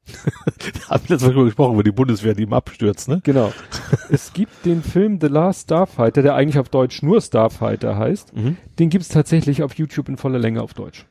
Haben 0.89 1.03
wir 1.07 1.15
letztes 1.15 1.21
Mal 1.21 1.33
drüber 1.33 1.45
gesprochen, 1.45 1.73
über 1.73 1.83
die 1.83 1.91
Bundeswehr, 1.91 2.33
die 2.33 2.43
im 2.43 2.53
abstürzt, 2.53 3.07
ne? 3.07 3.21
Genau. 3.23 3.53
es 4.09 4.33
gibt 4.33 4.65
den 4.65 4.83
Film 4.83 5.19
The 5.21 5.27
Last 5.27 5.63
Starfighter, 5.63 6.21
der 6.21 6.35
eigentlich 6.35 6.59
auf 6.59 6.69
Deutsch 6.69 7.01
nur 7.03 7.21
Starfighter 7.21 7.97
heißt. 7.97 8.35
Mhm. 8.35 8.57
Den 8.79 8.89
gibt's 8.89 9.09
tatsächlich 9.09 9.63
auf 9.63 9.75
YouTube 9.75 10.09
in 10.09 10.17
voller 10.17 10.39
Länge 10.39 10.61
auf 10.61 10.73
Deutsch. 10.73 11.05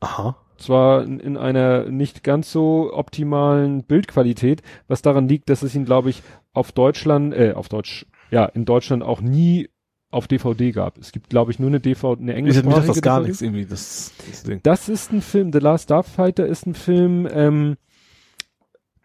Aha. 0.00 0.36
Zwar 0.56 1.04
in, 1.04 1.20
in 1.20 1.36
einer 1.36 1.84
nicht 1.86 2.22
ganz 2.22 2.52
so 2.52 2.92
optimalen 2.92 3.82
Bildqualität, 3.82 4.62
was 4.88 5.02
daran 5.02 5.28
liegt, 5.28 5.48
dass 5.48 5.62
es 5.62 5.74
ihn, 5.74 5.84
glaube 5.84 6.10
ich, 6.10 6.22
auf 6.52 6.72
Deutschland, 6.72 7.34
äh, 7.34 7.52
auf 7.54 7.68
Deutsch, 7.68 8.06
ja, 8.30 8.44
in 8.44 8.64
Deutschland 8.64 9.02
auch 9.02 9.20
nie 9.20 9.68
auf 10.10 10.26
DVD 10.26 10.72
gab. 10.72 10.98
Es 10.98 11.12
gibt, 11.12 11.30
glaube 11.30 11.52
ich, 11.52 11.58
nur 11.58 11.68
eine 11.68 11.80
DVD, 11.80 12.20
eine 12.20 12.48
Ich 12.48 12.62
mir 12.62 12.80
das 12.80 13.00
gar 13.00 13.20
nichts 13.20 13.40
irgendwie, 13.40 13.64
das, 13.64 14.12
das 14.28 14.42
Ding. 14.42 14.60
Das 14.62 14.88
ist 14.88 15.12
ein 15.12 15.22
Film, 15.22 15.52
The 15.52 15.60
Last 15.60 15.84
Starfighter 15.84 16.46
ist 16.46 16.66
ein 16.66 16.74
Film, 16.74 17.28
ähm, 17.32 17.76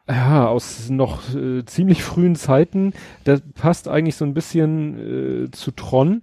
ja, 0.08 0.48
aus 0.48 0.90
noch 0.90 1.34
äh, 1.36 1.66
ziemlich 1.66 2.04
frühen 2.04 2.36
Zeiten. 2.36 2.94
Der 3.26 3.40
passt 3.56 3.88
eigentlich 3.88 4.16
so 4.16 4.26
ein 4.26 4.34
bisschen 4.34 5.46
äh, 5.46 5.52
zu 5.52 5.72
Tron, 5.72 6.22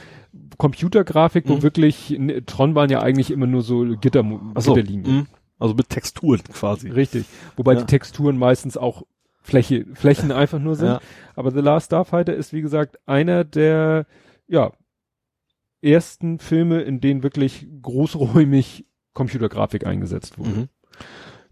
Computergrafik, 0.56 1.48
wo 1.48 1.56
Mhm. 1.56 1.62
wirklich, 1.62 2.10
ne, 2.18 2.44
Tron 2.46 2.74
waren 2.74 2.90
ja 2.90 3.00
eigentlich 3.00 3.30
immer 3.30 3.46
nur 3.46 3.62
so 3.62 3.84
Gitter, 4.00 4.24
so, 4.58 4.74
Gitterlinien. 4.74 5.16
mhm. 5.16 5.26
Also 5.58 5.74
mit 5.74 5.88
Texturen 5.88 6.40
quasi. 6.52 6.88
Richtig. 6.90 7.24
Wobei 7.56 7.74
Ja. 7.74 7.80
die 7.80 7.86
Texturen 7.86 8.36
meistens 8.38 8.76
auch 8.76 9.02
Fläche, 9.44 9.86
Flächen 9.94 10.32
einfach 10.32 10.58
nur 10.58 10.74
sind. 10.74 10.88
Ja. 10.88 11.00
Aber 11.36 11.52
The 11.52 11.60
Last 11.60 11.86
Starfighter 11.86 12.34
ist, 12.34 12.52
wie 12.52 12.62
gesagt, 12.62 12.98
einer 13.06 13.44
der, 13.44 14.06
ja, 14.48 14.72
ersten 15.82 16.38
Filme, 16.38 16.80
in 16.80 17.00
denen 17.00 17.22
wirklich 17.22 17.68
großräumig 17.82 18.86
Computergrafik 19.12 19.86
eingesetzt 19.86 20.38
wurde. 20.38 20.50
Mhm. 20.50 20.68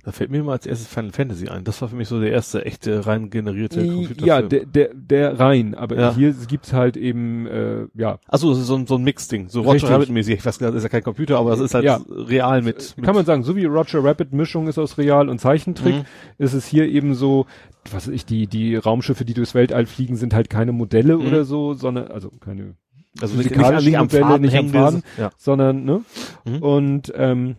Da 0.04 0.10
fällt 0.10 0.30
mir 0.32 0.42
mal 0.42 0.52
als 0.52 0.66
erstes 0.66 0.88
Final 0.88 1.12
Fantasy 1.12 1.46
ein. 1.48 1.62
Das 1.62 1.80
war 1.80 1.88
für 1.88 1.94
mich 1.94 2.08
so 2.08 2.20
der 2.20 2.32
erste 2.32 2.64
echte 2.66 3.06
rein 3.06 3.30
generierte 3.30 3.86
Computerfilm. 3.86 4.26
Ja, 4.26 4.42
der, 4.42 4.66
der, 4.66 4.90
der 4.94 5.38
rein, 5.38 5.76
aber 5.76 5.96
Ja. 5.96 6.14
hier 6.14 6.34
gibt's 6.48 6.72
halt 6.72 6.96
eben, 6.96 7.46
äh, 7.46 7.86
ja, 7.94 8.18
Achso, 8.26 8.50
das 8.50 8.58
ist 8.58 8.66
so 8.66 8.74
ein, 8.74 8.88
so 8.88 8.96
ein 8.96 9.04
Mix-Ding. 9.04 9.48
So. 9.48 9.60
Roger 9.60 9.90
Rabbit-mäßig. 9.90 10.34
Ich 10.34 10.44
weiß 10.44 10.58
gar 10.58 10.66
nicht, 10.66 10.74
das 10.74 10.80
ist 10.80 10.84
ja 10.84 10.88
kein 10.88 11.04
Computer, 11.04 11.38
aber 11.38 11.50
das 11.50 11.60
ist 11.60 11.74
halt 11.74 11.84
Ja. 11.84 12.00
real 12.08 12.62
mit, 12.62 12.94
mit 12.96 13.06
kann 13.06 13.14
man 13.14 13.24
sagen, 13.24 13.44
so 13.44 13.54
wie 13.54 13.64
Roger 13.64 14.02
Rabbit 14.02 14.32
Mischung 14.32 14.66
ist 14.66 14.76
aus 14.76 14.98
Real 14.98 15.28
und 15.28 15.38
Zeichentrick, 15.40 15.94
Mhm. 15.94 16.04
ist 16.38 16.54
es 16.54 16.66
hier 16.66 16.88
eben 16.88 17.14
so, 17.14 17.46
was 17.92 18.08
weiß 18.08 18.14
ich, 18.14 18.26
die, 18.26 18.48
die 18.48 18.74
Raumschiffe, 18.74 19.24
die 19.24 19.34
durchs 19.34 19.54
Weltall 19.54 19.86
fliegen, 19.86 20.16
sind 20.16 20.34
halt 20.34 20.50
keine 20.50 20.72
Modelle 20.72 21.16
Mhm. 21.16 21.26
oder 21.28 21.44
so, 21.44 21.74
sondern, 21.74 22.08
also 22.08 22.28
keine, 22.40 22.74
also 23.20 23.36
nicht, 23.36 23.50
nicht, 23.56 23.84
nicht 23.84 23.98
am 23.98 24.10
Faden 24.10 24.42
nicht 24.42 24.56
am 24.56 24.70
Faden. 24.70 25.02
Ja. 25.16 25.30
sondern, 25.36 25.84
ne? 25.84 26.00
Mhm. 26.44 26.56
Und, 26.62 27.12
ähm, 27.14 27.54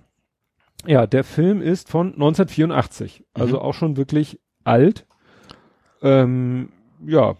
ja, 0.85 1.07
der 1.07 1.23
Film 1.23 1.61
ist 1.61 1.89
von 1.89 2.07
1984, 2.13 3.23
also 3.33 3.55
Mhm. 3.57 3.61
auch 3.61 3.73
schon 3.73 3.97
wirklich 3.97 4.39
alt. 4.63 5.05
Ähm, 6.01 6.69
ja, 7.05 7.35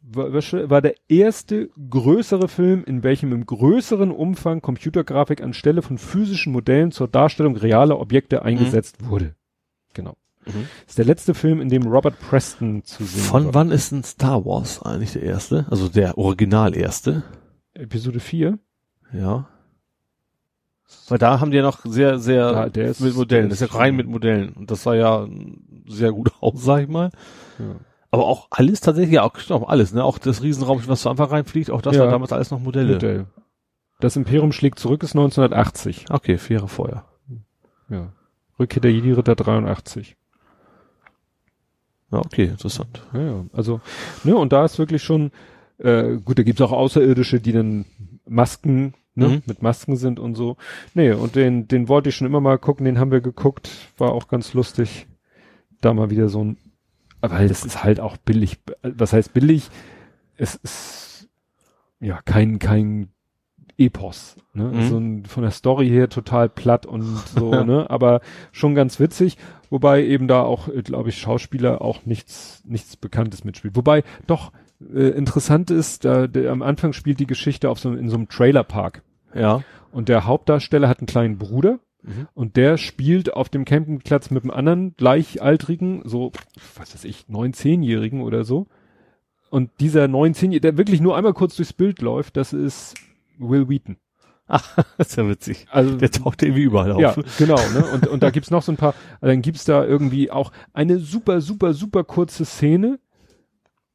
war, 0.00 0.32
war 0.32 0.80
der 0.82 0.94
erste 1.08 1.68
größere 1.90 2.48
Film, 2.48 2.84
in 2.84 3.02
welchem 3.02 3.32
im 3.32 3.44
größeren 3.46 4.10
Umfang 4.10 4.62
Computergrafik 4.62 5.42
anstelle 5.42 5.82
von 5.82 5.98
physischen 5.98 6.52
Modellen 6.52 6.92
zur 6.92 7.08
Darstellung 7.08 7.56
realer 7.56 7.98
Objekte 8.00 8.42
eingesetzt 8.42 9.06
wurde. 9.08 9.34
Genau. 9.94 10.16
Mhm. 10.46 10.66
Ist 10.86 10.96
der 10.96 11.04
letzte 11.04 11.34
Film, 11.34 11.60
in 11.60 11.68
dem 11.68 11.86
Robert 11.86 12.18
Preston 12.20 12.82
zu 12.84 13.04
sehen 13.04 13.22
Von 13.22 13.44
war. 13.46 13.54
wann 13.54 13.70
ist 13.70 13.92
denn 13.92 14.02
Star 14.02 14.44
Wars 14.46 14.82
eigentlich 14.82 15.12
der 15.12 15.22
erste? 15.22 15.66
Also 15.70 15.88
der 15.88 16.16
Original 16.16 16.74
erste? 16.74 17.22
Episode 17.74 18.20
4? 18.20 18.58
Ja. 19.12 19.48
Weil 21.08 21.18
da 21.18 21.40
haben 21.40 21.50
die 21.50 21.56
ja 21.58 21.62
noch 21.62 21.84
sehr, 21.84 22.18
sehr 22.18 22.70
Ja, 22.74 22.94
mit 22.98 23.14
Modellen. 23.16 23.48
Das 23.48 23.60
ist 23.60 23.72
ja 23.72 23.78
rein 23.78 23.96
mit 23.96 24.06
Modellen. 24.06 24.52
Und 24.54 24.70
das 24.70 24.82
sah 24.82 24.94
ja 24.94 25.26
sehr 25.86 26.12
gut 26.12 26.32
aus, 26.40 26.62
sag 26.62 26.82
ich 26.82 26.88
mal. 26.88 27.10
Ja. 27.58 27.76
Aber 28.10 28.26
auch 28.26 28.48
alles 28.50 28.80
tatsächlich, 28.80 29.14
ja, 29.14 29.22
auch, 29.22 29.34
auch 29.50 29.68
alles, 29.68 29.92
ne? 29.92 30.02
Auch 30.02 30.18
das 30.18 30.42
Riesenraumschiff, 30.42 30.88
was 30.88 31.02
so 31.02 31.10
einfach 31.10 31.30
reinfliegt, 31.30 31.70
auch 31.70 31.82
das 31.82 31.96
Ja. 31.96 32.04
war 32.04 32.10
damals 32.10 32.32
alles 32.32 32.50
noch 32.50 32.60
Modelle. 32.60 32.94
Modell. 32.94 33.26
Das 34.00 34.16
Imperium 34.16 34.52
schlägt 34.52 34.78
zurück 34.78 35.02
ist 35.02 35.14
1980. 35.14 36.06
Okay, 36.10 36.38
vier 36.38 36.56
Jahre 36.56 36.68
vorher. 36.68 37.04
Ja. 37.90 38.12
Rückkehr 38.58 38.80
der 38.80 38.92
Jedi-Ritter 38.92 39.34
83. 39.34 40.16
Ja, 42.10 42.18
okay, 42.20 42.44
interessant. 42.44 43.02
Ja, 43.12 43.20
ja. 43.20 43.44
Also, 43.52 43.80
ne, 44.24 44.36
und 44.36 44.52
da 44.52 44.64
ist 44.64 44.78
wirklich 44.78 45.02
schon, 45.02 45.30
äh, 45.78 46.16
gut, 46.16 46.38
da 46.38 46.42
gibt's 46.42 46.62
auch 46.62 46.72
Außerirdische, 46.72 47.40
die 47.40 47.52
dann 47.52 47.84
Masken, 48.26 48.94
ne, 49.18 49.28
Mhm. 49.28 49.42
mit 49.46 49.62
Masken 49.62 49.96
sind 49.96 50.18
und 50.18 50.34
so. 50.34 50.56
Nee, 50.94 51.12
und 51.12 51.34
den, 51.36 51.68
den 51.68 51.88
wollte 51.88 52.08
ich 52.08 52.16
schon 52.16 52.26
immer 52.26 52.40
mal 52.40 52.58
gucken, 52.58 52.84
den 52.86 52.98
haben 52.98 53.10
wir 53.10 53.20
geguckt, 53.20 53.70
war 53.98 54.12
auch 54.12 54.28
ganz 54.28 54.54
lustig. 54.54 55.06
Da 55.80 55.92
mal 55.94 56.10
wieder 56.10 56.28
so 56.28 56.42
ein, 56.44 56.56
weil 57.20 57.48
das 57.48 57.64
ist 57.64 57.84
halt 57.84 58.00
auch 58.00 58.16
billig, 58.16 58.58
was 58.82 59.12
heißt 59.12 59.32
billig? 59.34 59.70
Es 60.36 60.54
ist, 60.56 61.28
ja, 62.00 62.20
kein, 62.24 62.58
kein 62.58 63.08
Epos, 63.76 64.36
ne, 64.54 64.64
Mhm. 64.64 64.82
so 64.88 64.98
ein, 64.98 65.24
von 65.26 65.42
der 65.44 65.52
Story 65.52 65.88
her 65.88 66.08
total 66.08 66.48
platt 66.48 66.84
und 66.84 67.02
so, 67.02 67.50
ne, 67.64 67.88
aber 67.88 68.20
schon 68.50 68.74
ganz 68.74 68.98
witzig, 68.98 69.36
wobei 69.70 70.04
eben 70.04 70.26
da 70.26 70.42
auch, 70.42 70.68
glaube 70.82 71.10
ich, 71.10 71.18
Schauspieler 71.18 71.80
auch 71.80 72.04
nichts, 72.06 72.62
nichts 72.66 72.96
Bekanntes 72.96 73.44
mitspielt. 73.44 73.76
Wobei 73.76 74.02
doch 74.26 74.50
äh, 74.92 75.10
interessant 75.10 75.70
ist, 75.70 76.04
da, 76.04 76.26
der, 76.26 76.50
am 76.50 76.62
Anfang 76.62 76.92
spielt 76.92 77.20
die 77.20 77.26
Geschichte 77.28 77.70
auf 77.70 77.78
so, 77.78 77.92
in 77.92 78.08
so 78.08 78.16
einem 78.16 78.28
Trailerpark 78.28 79.02
Ja. 79.34 79.62
und 79.92 80.08
der 80.08 80.24
Hauptdarsteller 80.26 80.88
hat 80.88 81.00
einen 81.00 81.06
kleinen 81.06 81.38
Bruder 81.38 81.78
Mhm. 82.02 82.28
und 82.32 82.56
der 82.56 82.76
spielt 82.78 83.34
auf 83.34 83.48
dem 83.48 83.64
Campingplatz 83.64 84.30
mit 84.30 84.44
einem 84.44 84.52
anderen 84.52 84.94
gleichaltrigen, 84.96 86.02
so, 86.04 86.30
was 86.76 86.94
weiß 86.94 87.04
ich, 87.04 87.26
19-Jährigen 87.28 88.20
oder 88.22 88.44
so. 88.44 88.68
Und 89.50 89.70
dieser 89.80 90.04
19-Jährige, 90.04 90.60
der 90.60 90.76
wirklich 90.78 91.00
nur 91.00 91.16
einmal 91.16 91.34
kurz 91.34 91.56
durchs 91.56 91.72
Bild 91.72 92.00
läuft, 92.00 92.36
das 92.36 92.52
ist 92.52 92.94
Will 93.38 93.68
Wheaton. 93.68 93.96
Ach, 94.46 94.76
das 94.96 95.08
ist 95.08 95.16
ja 95.16 95.28
witzig. 95.28 95.66
Also 95.72 95.96
Der 95.96 96.10
taucht 96.12 96.42
irgendwie 96.44 96.62
überall 96.62 96.92
auf. 96.92 97.00
ja, 97.00 97.14
genau, 97.36 97.56
ne? 97.74 97.84
Und, 97.92 98.06
und 98.06 98.22
da 98.22 98.30
gibt's 98.30 98.52
noch 98.52 98.62
so 98.62 98.70
ein 98.72 98.76
paar, 98.76 98.94
dann 99.20 99.42
gibt's 99.42 99.64
da 99.64 99.84
irgendwie 99.84 100.30
auch 100.30 100.52
eine 100.72 100.98
super, 101.00 101.40
super, 101.40 101.74
super 101.74 102.04
kurze 102.04 102.44
Szene. 102.44 103.00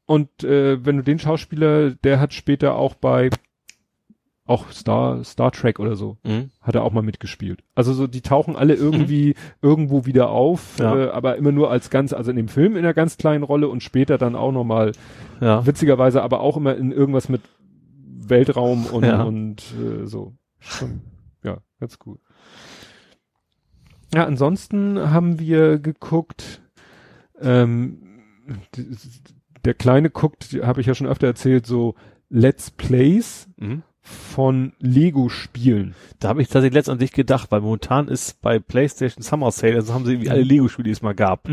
Und 0.05 0.43
äh, 0.43 0.85
wenn 0.85 0.97
du 0.97 1.03
den 1.03 1.19
Schauspieler, 1.19 1.91
der 1.91 2.19
hat 2.19 2.33
später 2.33 2.75
auch 2.75 2.95
bei 2.95 3.29
auch 4.45 4.71
Star, 4.71 5.23
Star 5.23 5.51
Trek 5.51 5.79
oder 5.79 5.95
so, 5.95 6.17
Mhm. 6.23 6.49
hat 6.61 6.75
er 6.75 6.83
auch 6.83 6.91
mal 6.91 7.01
mitgespielt. 7.01 7.63
Also 7.75 7.93
so, 7.93 8.07
die 8.07 8.21
tauchen 8.21 8.55
alle 8.57 8.73
irgendwie 8.75 9.35
irgendwo 9.61 10.05
wieder 10.05 10.29
auf, 10.29 10.77
Ja. 10.79 10.95
äh, 10.97 11.09
aber 11.11 11.37
immer 11.37 11.51
nur 11.53 11.71
als 11.71 11.89
ganz, 11.89 12.11
also 12.13 12.29
in 12.31 12.35
dem 12.37 12.49
Film 12.49 12.73
in 12.73 12.79
einer 12.79 12.93
ganz 12.93 13.17
kleinen 13.17 13.43
Rolle 13.43 13.69
und 13.69 13.81
später 13.83 14.17
dann 14.17 14.35
auch 14.35 14.51
nochmal, 14.51 14.91
Ja. 15.39 15.65
witzigerweise 15.65 16.21
aber 16.21 16.41
auch 16.41 16.57
immer 16.57 16.75
in 16.75 16.91
irgendwas 16.91 17.29
mit 17.29 17.41
Weltraum 18.25 18.85
und, 18.87 19.03
Ja. 19.05 19.23
und 19.23 19.63
äh, 19.81 20.05
so. 20.07 20.33
Schon, 20.59 21.01
ja, 21.43 21.59
ganz 21.79 21.97
gut. 21.99 22.19
Ja, 24.13 24.25
ansonsten 24.25 24.99
haben 25.11 25.39
wir 25.39 25.79
geguckt, 25.79 26.61
ähm, 27.41 28.21
der 29.65 29.73
Kleine 29.73 30.09
guckt, 30.09 30.57
habe 30.63 30.81
ich 30.81 30.87
ja 30.87 30.93
schon 30.95 31.07
öfter 31.07 31.27
erzählt, 31.27 31.65
so 31.65 31.95
Let's 32.29 32.71
Plays 32.71 33.47
Mhm. 33.57 33.83
Von 34.03 34.73
Lego-Spielen. 34.79 35.95
Da 36.19 36.27
habe 36.27 36.41
ich 36.41 36.49
tatsächlich 36.49 36.73
letztens 36.73 36.93
an 36.93 36.99
dich 36.99 37.13
gedacht, 37.13 37.51
weil 37.51 37.61
momentan 37.61 38.09
ist 38.09 38.41
bei 38.41 38.59
PlayStation 38.59 39.23
Summer 39.23 39.49
Sale, 39.51 39.75
also 39.75 39.93
haben 39.93 40.05
sie 40.05 40.11
irgendwie 40.11 40.29
alle 40.29 40.43
Lego-Spiele, 40.43 40.85
die 40.85 40.91
es 40.91 41.01
mal 41.01 41.15
gab. 41.15 41.47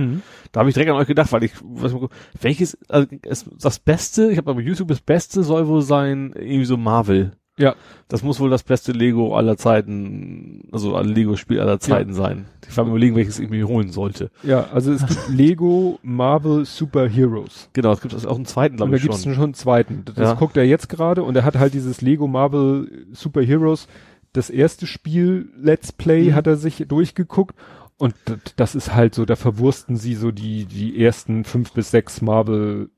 Da 0.50 0.60
habe 0.60 0.68
ich 0.68 0.74
direkt 0.74 0.90
an 0.90 0.96
euch 0.96 1.06
gedacht, 1.06 1.30
weil 1.32 1.44
ich, 1.44 1.52
was, 1.62 1.94
welches, 2.40 2.76
also 2.88 3.06
ist 3.22 3.48
das 3.60 3.78
Beste, 3.78 4.32
ich 4.32 4.38
habe 4.38 4.52
bei 4.52 4.60
YouTube 4.60 4.88
das 4.88 5.00
Beste 5.00 5.44
soll 5.44 5.68
wohl 5.68 5.82
sein, 5.82 6.32
irgendwie 6.34 6.64
so 6.64 6.76
Marvel. 6.76 7.32
Ja. 7.60 7.74
Das 8.08 8.22
muss 8.24 8.40
wohl 8.40 8.50
das 8.50 8.62
beste 8.64 8.92
Lego 8.92 9.36
aller 9.36 9.56
Zeiten, 9.56 10.62
also 10.72 10.96
ein 10.96 11.06
Lego-Spiel 11.06 11.60
aller 11.60 11.78
Zeiten 11.78 12.12
sein. 12.14 12.46
Ich 12.68 12.76
war 12.76 12.84
mir 12.84 12.90
überlegen, 12.90 13.14
welches 13.16 13.38
ich 13.38 13.48
mir 13.50 13.68
holen 13.68 13.90
sollte. 13.92 14.30
Ja, 14.42 14.68
also 14.72 14.92
es 14.92 15.06
gibt 15.06 15.28
Lego 15.28 15.98
Marvel 16.02 16.64
Super 16.64 17.08
Heroes. 17.08 17.68
Genau, 17.72 17.92
es 17.92 18.00
gibt 18.00 18.14
auch 18.26 18.34
einen 18.36 18.46
zweiten, 18.46 18.76
glaube 18.76 18.90
da 18.92 18.96
ich 18.96 19.02
gibt 19.02 19.14
es 19.14 19.22
schon. 19.22 19.34
einen 19.34 19.54
zweiten. 19.54 20.04
Das 20.06 20.16
Ja. 20.18 20.34
guckt 20.34 20.56
er 20.56 20.64
jetzt 20.64 20.88
gerade 20.88 21.22
und 21.22 21.36
er 21.36 21.44
hat 21.44 21.56
halt 21.58 21.74
dieses 21.74 22.00
Lego 22.00 22.26
Marvel 22.26 23.06
Super 23.12 23.42
Heroes. 23.42 23.86
Das 24.32 24.48
erste 24.50 24.86
Spiel 24.86 25.50
Let's 25.60 25.92
Play 25.92 26.30
Mhm. 26.30 26.34
hat 26.34 26.46
er 26.46 26.56
sich 26.56 26.84
durchgeguckt 26.88 27.54
und 27.98 28.14
das 28.56 28.74
ist 28.74 28.94
halt 28.94 29.14
so, 29.14 29.24
da 29.24 29.36
verwursten 29.36 29.96
sie 29.96 30.14
so 30.14 30.30
die, 30.30 30.64
die 30.64 31.00
ersten 31.04 31.44
fünf 31.44 31.72
bis 31.72 31.90
sechs 31.90 32.22
Marvel 32.22 32.90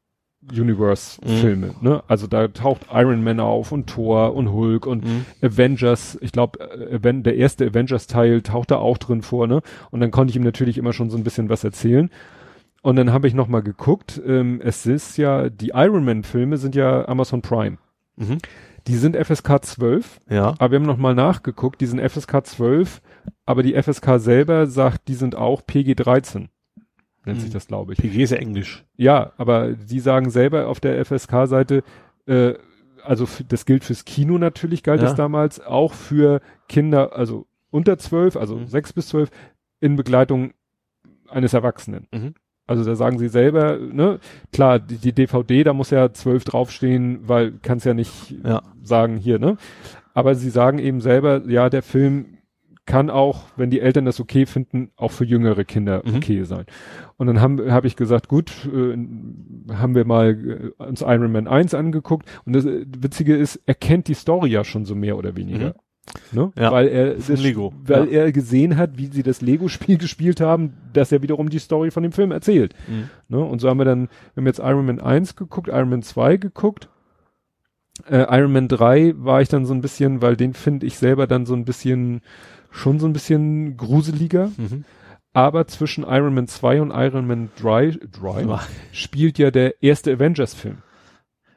Universe 0.50 1.20
Mhm. 1.24 1.74
Ne? 1.80 2.02
Also 2.08 2.26
da 2.26 2.48
taucht 2.48 2.86
Iron 2.92 3.22
Man 3.22 3.38
auf 3.40 3.70
und 3.72 3.88
Thor 3.88 4.34
und 4.34 4.50
Hulk 4.52 4.86
und 4.86 5.04
Mhm. 5.04 5.24
Avengers, 5.40 6.18
ich 6.20 6.32
glaube, 6.32 6.58
der 7.00 7.36
erste 7.36 7.66
Avengers-Teil 7.66 8.42
taucht 8.42 8.70
da 8.72 8.76
auch 8.76 8.98
drin 8.98 9.22
vor, 9.22 9.46
ne? 9.46 9.62
Und 9.90 10.00
dann 10.00 10.10
konnte 10.10 10.30
ich 10.30 10.36
ihm 10.36 10.42
natürlich 10.42 10.78
immer 10.78 10.92
schon 10.92 11.10
so 11.10 11.16
ein 11.16 11.24
bisschen 11.24 11.48
was 11.48 11.62
erzählen. 11.64 12.10
Und 12.82 12.96
dann 12.96 13.12
habe 13.12 13.28
ich 13.28 13.34
noch 13.34 13.46
mal 13.46 13.62
geguckt, 13.62 14.20
ähm, 14.26 14.60
es 14.64 14.84
ist 14.86 15.16
ja, 15.16 15.48
die 15.48 15.70
Iron 15.74 16.04
Man-Filme 16.04 16.56
sind 16.56 16.74
ja 16.74 17.06
Amazon 17.08 17.40
Prime. 17.40 17.78
Mhm. 18.16 18.38
Die 18.88 18.96
sind 18.96 19.14
FSK 19.16 19.62
12, 19.64 20.18
Ja. 20.28 20.54
aber 20.58 20.72
wir 20.72 20.78
haben 20.80 20.86
noch 20.86 20.96
mal 20.96 21.14
nachgeguckt, 21.14 21.80
die 21.80 21.86
sind 21.86 22.00
FSK 22.00 22.44
12, 22.44 23.00
aber 23.46 23.62
die 23.62 23.80
FSK 23.80 24.18
selber 24.18 24.66
sagt, 24.66 25.06
die 25.06 25.14
sind 25.14 25.36
auch 25.36 25.64
PG 25.64 25.94
13. 25.94 26.48
Nennt 27.24 27.40
sich 27.40 27.50
Mhm. 27.50 27.54
das, 27.54 27.66
glaube 27.68 27.92
ich. 27.92 27.98
PG 27.98 28.22
ist 28.24 28.30
ja 28.30 28.38
Englisch. 28.38 28.84
Ja, 28.96 29.32
aber 29.36 29.72
die 29.72 30.00
sagen 30.00 30.30
selber 30.30 30.66
auf 30.66 30.80
der 30.80 30.98
FSK-Seite, 31.04 31.82
äh, 32.26 32.54
also 33.04 33.26
das 33.48 33.64
gilt 33.66 33.84
fürs 33.84 34.04
Kino 34.04 34.38
natürlich, 34.38 34.82
galt 34.82 35.02
Ja. 35.02 35.08
es 35.08 35.14
damals, 35.14 35.60
auch 35.60 35.92
für 35.94 36.40
Kinder, 36.68 37.14
also 37.16 37.46
unter 37.70 37.98
zwölf, 37.98 38.36
also 38.36 38.56
Mhm. 38.56 38.66
sechs 38.66 38.92
bis 38.92 39.08
zwölf, 39.08 39.30
in 39.80 39.96
Begleitung 39.96 40.52
eines 41.28 41.54
Erwachsenen. 41.54 42.06
Mhm. 42.12 42.34
Also 42.66 42.84
da 42.84 42.94
sagen 42.94 43.18
sie 43.18 43.28
selber, 43.28 43.76
ne, 43.78 44.18
klar, 44.52 44.78
die, 44.78 44.96
die 44.96 45.12
DVD, 45.12 45.64
da 45.64 45.72
muss 45.72 45.90
ja 45.90 46.12
zwölf 46.12 46.44
draufstehen, 46.44 47.20
weil 47.28 47.54
kannst 47.62 47.86
ja 47.86 47.94
nicht 47.94 48.34
Ja. 48.44 48.62
sagen 48.82 49.16
hier, 49.16 49.38
ne? 49.38 49.56
Aber 50.14 50.34
sie 50.34 50.50
sagen 50.50 50.78
eben 50.78 51.00
selber, 51.00 51.42
ja, 51.48 51.70
der 51.70 51.82
Film 51.82 52.38
kann 52.84 53.10
auch, 53.10 53.44
wenn 53.56 53.70
die 53.70 53.80
Eltern 53.80 54.04
das 54.04 54.18
okay 54.18 54.44
finden, 54.46 54.90
auch 54.96 55.12
für 55.12 55.24
jüngere 55.24 55.64
Kinder 55.64 56.02
Mhm. 56.04 56.16
okay 56.16 56.42
sein. 56.42 56.64
Und 57.16 57.28
dann 57.28 57.40
haben 57.40 57.70
habe 57.70 57.86
ich 57.86 57.96
gesagt, 57.96 58.28
gut, 58.28 58.50
äh, 58.66 58.96
haben 59.74 59.94
wir 59.94 60.04
mal 60.04 60.72
äh, 60.78 60.82
uns 60.82 61.02
Iron 61.02 61.30
Man 61.30 61.46
1 61.46 61.74
angeguckt 61.74 62.26
und 62.44 62.54
das 62.54 62.64
äh, 62.64 62.84
Witzige 62.98 63.36
ist, 63.36 63.60
er 63.66 63.74
kennt 63.74 64.08
die 64.08 64.14
Story 64.14 64.50
ja 64.50 64.64
schon 64.64 64.84
so 64.84 64.94
mehr 64.94 65.16
oder 65.16 65.36
weniger. 65.36 65.68
Mhm. 65.68 65.72
Ne? 66.32 66.52
Ja, 66.58 66.72
weil 66.72 66.88
er 66.88 67.14
das, 67.14 67.28
Lego, 67.28 67.72
weil 67.84 68.12
ja. 68.12 68.22
er 68.22 68.32
gesehen 68.32 68.76
hat, 68.76 68.98
wie 68.98 69.06
sie 69.06 69.22
das 69.22 69.40
Lego-Spiel 69.40 69.98
gespielt 69.98 70.40
haben, 70.40 70.74
dass 70.92 71.12
er 71.12 71.22
wiederum 71.22 71.48
die 71.48 71.60
Story 71.60 71.92
von 71.92 72.02
dem 72.02 72.12
Film 72.12 72.32
erzählt. 72.32 72.74
Mhm. 72.88 73.08
Ne? 73.28 73.38
Und 73.38 73.60
so 73.60 73.68
haben 73.68 73.78
wir 73.78 73.84
dann, 73.84 74.08
wir 74.34 74.40
haben 74.40 74.46
jetzt 74.46 74.58
Iron 74.58 74.86
Man 74.86 75.00
1 75.00 75.36
geguckt, 75.36 75.68
Iron 75.68 75.90
Man 75.90 76.02
2 76.02 76.38
geguckt. 76.38 76.88
Äh, 78.10 78.26
Iron 78.36 78.52
Man 78.52 78.66
3 78.66 79.14
war 79.16 79.42
ich 79.42 79.48
dann 79.48 79.64
so 79.64 79.74
ein 79.74 79.80
bisschen, 79.80 80.22
weil 80.22 80.36
den 80.36 80.54
finde 80.54 80.86
ich 80.86 80.98
selber 80.98 81.28
dann 81.28 81.46
so 81.46 81.54
ein 81.54 81.64
bisschen, 81.64 82.22
schon 82.72 82.98
so 82.98 83.06
ein 83.06 83.12
bisschen 83.12 83.76
gruseliger. 83.76 84.50
Mhm. 84.56 84.84
Aber 85.34 85.66
zwischen 85.66 86.04
Iron 86.04 86.34
Man 86.34 86.46
2 86.48 86.82
und 86.82 86.90
Iron 86.90 87.26
Man 87.26 87.50
3, 87.60 87.98
3 88.20 88.42
Ja. 88.42 88.60
spielt 88.92 89.38
ja 89.38 89.50
der 89.50 89.82
erste 89.82 90.12
Avengers-Film. 90.12 90.78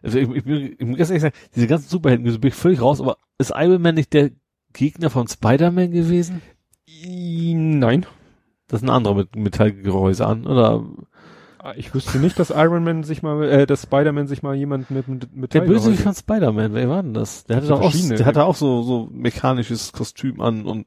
Also 0.02 0.20
ich, 0.20 0.30
ich, 0.30 0.46
ich 0.80 0.86
muss 0.86 0.98
ganz 0.98 1.10
ehrlich 1.10 1.24
sagen, 1.24 1.36
diese 1.56 1.68
ganzen 1.68 1.90
Superhelden, 1.90 2.30
so 2.32 2.40
bin 2.40 2.50
ich 2.50 2.54
völlig 2.56 2.80
raus, 2.82 3.02
aber 3.02 3.18
ist 3.38 3.52
Iron 3.56 3.82
Man 3.82 3.96
nicht 3.96 4.14
der 4.14 4.30
Gegner 4.72 5.10
von 5.10 5.28
Spider-Man 5.28 5.92
gewesen? 5.92 6.42
Nein. 7.06 8.06
Das 8.68 8.82
ist 8.82 8.88
ein 8.88 8.92
anderer 8.92 9.16
mit 9.16 9.36
Metallgehäuse 9.36 10.26
an, 10.26 10.46
oder? 10.48 10.84
Ah, 11.66 11.74
Ich 11.76 11.94
wüsste 11.96 12.20
nicht, 12.20 12.38
dass 12.38 12.52
Iron 12.52 12.84
Man 12.84 13.02
sich 13.04 13.24
mal, 13.24 13.42
äh, 13.44 13.66
dass 13.66 13.82
Spider-Man 13.84 14.28
sich 14.28 14.44
mal 14.44 14.54
jemand 14.56 14.92
mit, 14.92 15.08
mit, 15.34 15.54
Der 15.56 15.62
Bösewicht 15.62 16.02
von 16.04 16.14
Spider-Man, 16.14 16.74
wer 16.76 16.88
war 16.90 17.02
denn 17.02 17.16
das? 17.16 17.44
Der 17.46 17.58
hatte 17.58 17.68
doch 17.68 17.80
auch, 17.82 17.90
verschiedene. 17.92 18.16
der 18.18 18.26
hatte 18.28 18.44
auch 18.46 18.56
so, 18.56 18.84
so 18.84 19.10
mechanisches 19.12 19.92
Kostüm 19.92 20.42
an 20.42 20.66
und, 20.66 20.86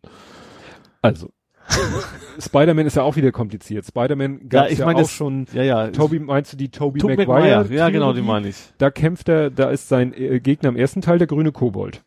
Also. 1.03 1.31
Spider-Man 2.39 2.87
ist 2.87 2.95
ja 2.97 3.03
auch 3.03 3.17
wieder 3.17 3.33
kompliziert. 3.33 3.85
Spider-Man 3.87 4.49
gab 4.49 4.53
Ja, 4.63 4.67
es 4.67 4.73
ich 4.75 4.79
ja, 4.79 4.87
meine, 4.87 4.99
auch 4.99 5.03
das- 5.03 5.11
schon. 5.13 5.47
ja, 5.53 5.63
ja. 5.65 5.89
Toby, 5.89 6.21
meinst 6.21 6.53
du 6.53 6.57
die 6.57 6.71
Toby 6.71 7.01
Tobey 7.01 7.17
Maguire? 7.17 7.57
Maguire. 7.59 7.75
Ja, 7.75 7.91
genau, 7.91 8.13
die 8.13 8.23
meine 8.23 8.49
ich. 8.49 8.57
Da 8.79 8.91
kämpft 8.91 9.29
er, 9.29 9.51
da 9.51 9.71
ist 9.71 9.89
sein 9.89 10.13
äh, 10.15 10.39
Gegner 10.41 10.69
im 10.69 10.77
ersten 10.77 11.01
Teil 11.01 11.19
der 11.19 11.27
grüne 11.27 11.51
Kobold. 11.53 12.05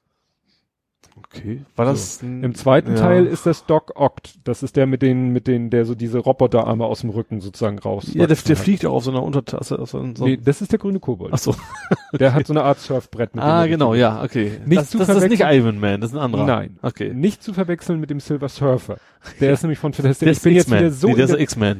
Okay. 1.33 1.61
War 1.77 1.85
das 1.85 2.21
ein, 2.21 2.43
Im 2.43 2.55
zweiten 2.55 2.91
ja. 2.91 2.97
Teil 2.97 3.25
ist 3.25 3.45
das 3.45 3.65
Doc 3.65 3.93
Oct. 3.95 4.39
Das 4.43 4.63
ist 4.63 4.75
der 4.75 4.85
mit 4.85 5.01
den, 5.01 5.29
mit 5.29 5.47
den, 5.47 5.69
der 5.69 5.85
so 5.85 5.95
diese 5.95 6.19
Roboterarme 6.19 6.83
aus 6.85 7.01
dem 7.01 7.09
Rücken 7.09 7.39
sozusagen 7.39 7.79
raus. 7.79 8.07
Ja, 8.13 8.27
der, 8.27 8.35
der 8.35 8.55
fliegt 8.57 8.83
ja 8.83 8.89
auf 8.89 9.05
so 9.05 9.11
einer 9.11 9.23
Untertasse, 9.23 9.79
auf 9.79 9.89
so, 9.91 10.05
so 10.13 10.25
Nee, 10.25 10.35
das 10.37 10.61
ist 10.61 10.73
der 10.73 10.79
grüne 10.79 10.99
Kobold. 10.99 11.31
Ach 11.33 11.37
so. 11.37 11.55
Der 12.19 12.33
hat 12.33 12.47
so 12.47 12.53
eine 12.53 12.63
Art 12.63 12.79
Surfbrett. 12.79 13.33
Mit 13.33 13.43
dem 13.43 13.47
Ah, 13.47 13.65
genau, 13.65 13.93
ja, 13.93 14.21
okay. 14.21 14.59
Nicht 14.65 14.81
das, 14.81 14.89
zu 14.89 14.97
das 14.97 15.07
ist 15.07 15.29
nicht 15.29 15.37
verwechseln- 15.41 15.65
Iron 15.65 15.79
Man, 15.79 16.01
das 16.01 16.11
ist 16.11 16.17
ein 16.17 16.21
anderer. 16.21 16.45
Nein. 16.45 16.77
Okay. 16.81 17.13
Nicht 17.13 17.41
zu 17.41 17.53
verwechseln 17.53 18.01
mit 18.01 18.09
dem 18.09 18.19
Silver 18.19 18.49
Surfer. 18.49 18.97
Der 19.39 19.53
ist 19.53 19.63
nämlich 19.63 19.79
von 19.79 19.93
Fantastic. 19.93 20.25
Der 20.25 20.33
ich 20.33 20.41
bin 20.41 20.53
jetzt 20.53 20.69
wieder 20.69 20.91
so 20.91 21.07
nee, 21.07 21.15
der 21.15 21.25
ist 21.29 21.55
der-. 21.55 21.77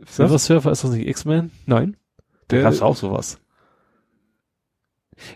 Was? 0.00 0.14
Silver 0.16 0.38
Surfer 0.38 0.70
ist 0.72 0.84
das 0.84 0.92
nicht 0.92 1.08
X-Men? 1.08 1.50
Nein. 1.66 1.96
Da 2.46 2.56
Der- 2.56 2.62
gab's 2.62 2.82
auch 2.82 2.94
sowas. 2.94 3.38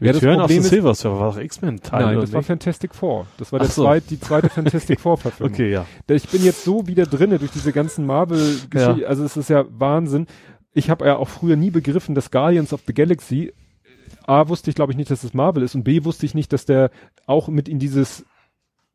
Ja, 0.01 0.13
das 0.13 0.23
Return 0.23 0.41
of 0.41 0.51
the 0.51 0.61
Silver 0.61 0.95
Surfer 0.95 1.21
war 1.21 1.33
doch 1.33 1.39
X-Men-Teil, 1.39 2.05
Nein, 2.05 2.21
das 2.21 2.33
war 2.33 2.41
nicht? 2.41 2.47
Fantastic 2.47 2.95
Four. 2.95 3.27
Das 3.39 3.53
war 3.53 3.59
der 3.59 3.69
so. 3.69 3.83
zweit, 3.83 4.05
die 4.11 4.21
zweite 4.21 4.49
Fantastic 4.49 5.01
Four 5.01 5.19
Verfilmung. 5.19 5.53
Okay, 5.53 5.71
ja. 5.71 5.87
Ich 6.09 6.29
bin 6.29 6.45
jetzt 6.45 6.65
so 6.65 6.87
wieder 6.87 7.07
drinne 7.07 7.39
durch 7.39 7.51
diese 7.51 7.73
ganzen 7.73 8.07
Marvel-Geschichten. 8.07 9.01
Ja. 9.01 9.07
Also 9.07 9.25
es 9.25 9.37
ist 9.37 9.51
ja 9.51 9.65
Wahnsinn. 9.69 10.27
Ich 10.75 10.91
habe 10.91 11.07
ja 11.07 11.17
auch 11.17 11.29
früher 11.29 11.57
nie 11.57 11.71
begriffen, 11.71 12.15
dass 12.15 12.31
Guardians 12.31 12.73
of 12.73 12.81
the 12.87 12.95
Galaxy 12.95 13.53
A 14.27 14.49
wusste 14.49 14.71
ich 14.71 14.77
glaube 14.77 14.93
ich 14.93 14.97
nicht, 14.97 15.11
dass 15.11 15.25
es 15.25 15.35
Marvel 15.35 15.63
ist 15.63 15.75
und 15.75 15.85
B 15.85 16.05
wusste 16.05 16.27
ich 16.27 16.35
nicht, 16.35 16.53
dass 16.53 16.65
der 16.65 16.91
auch 17.27 17.49
mit 17.49 17.69
in 17.69 17.79
dieses 17.79 18.25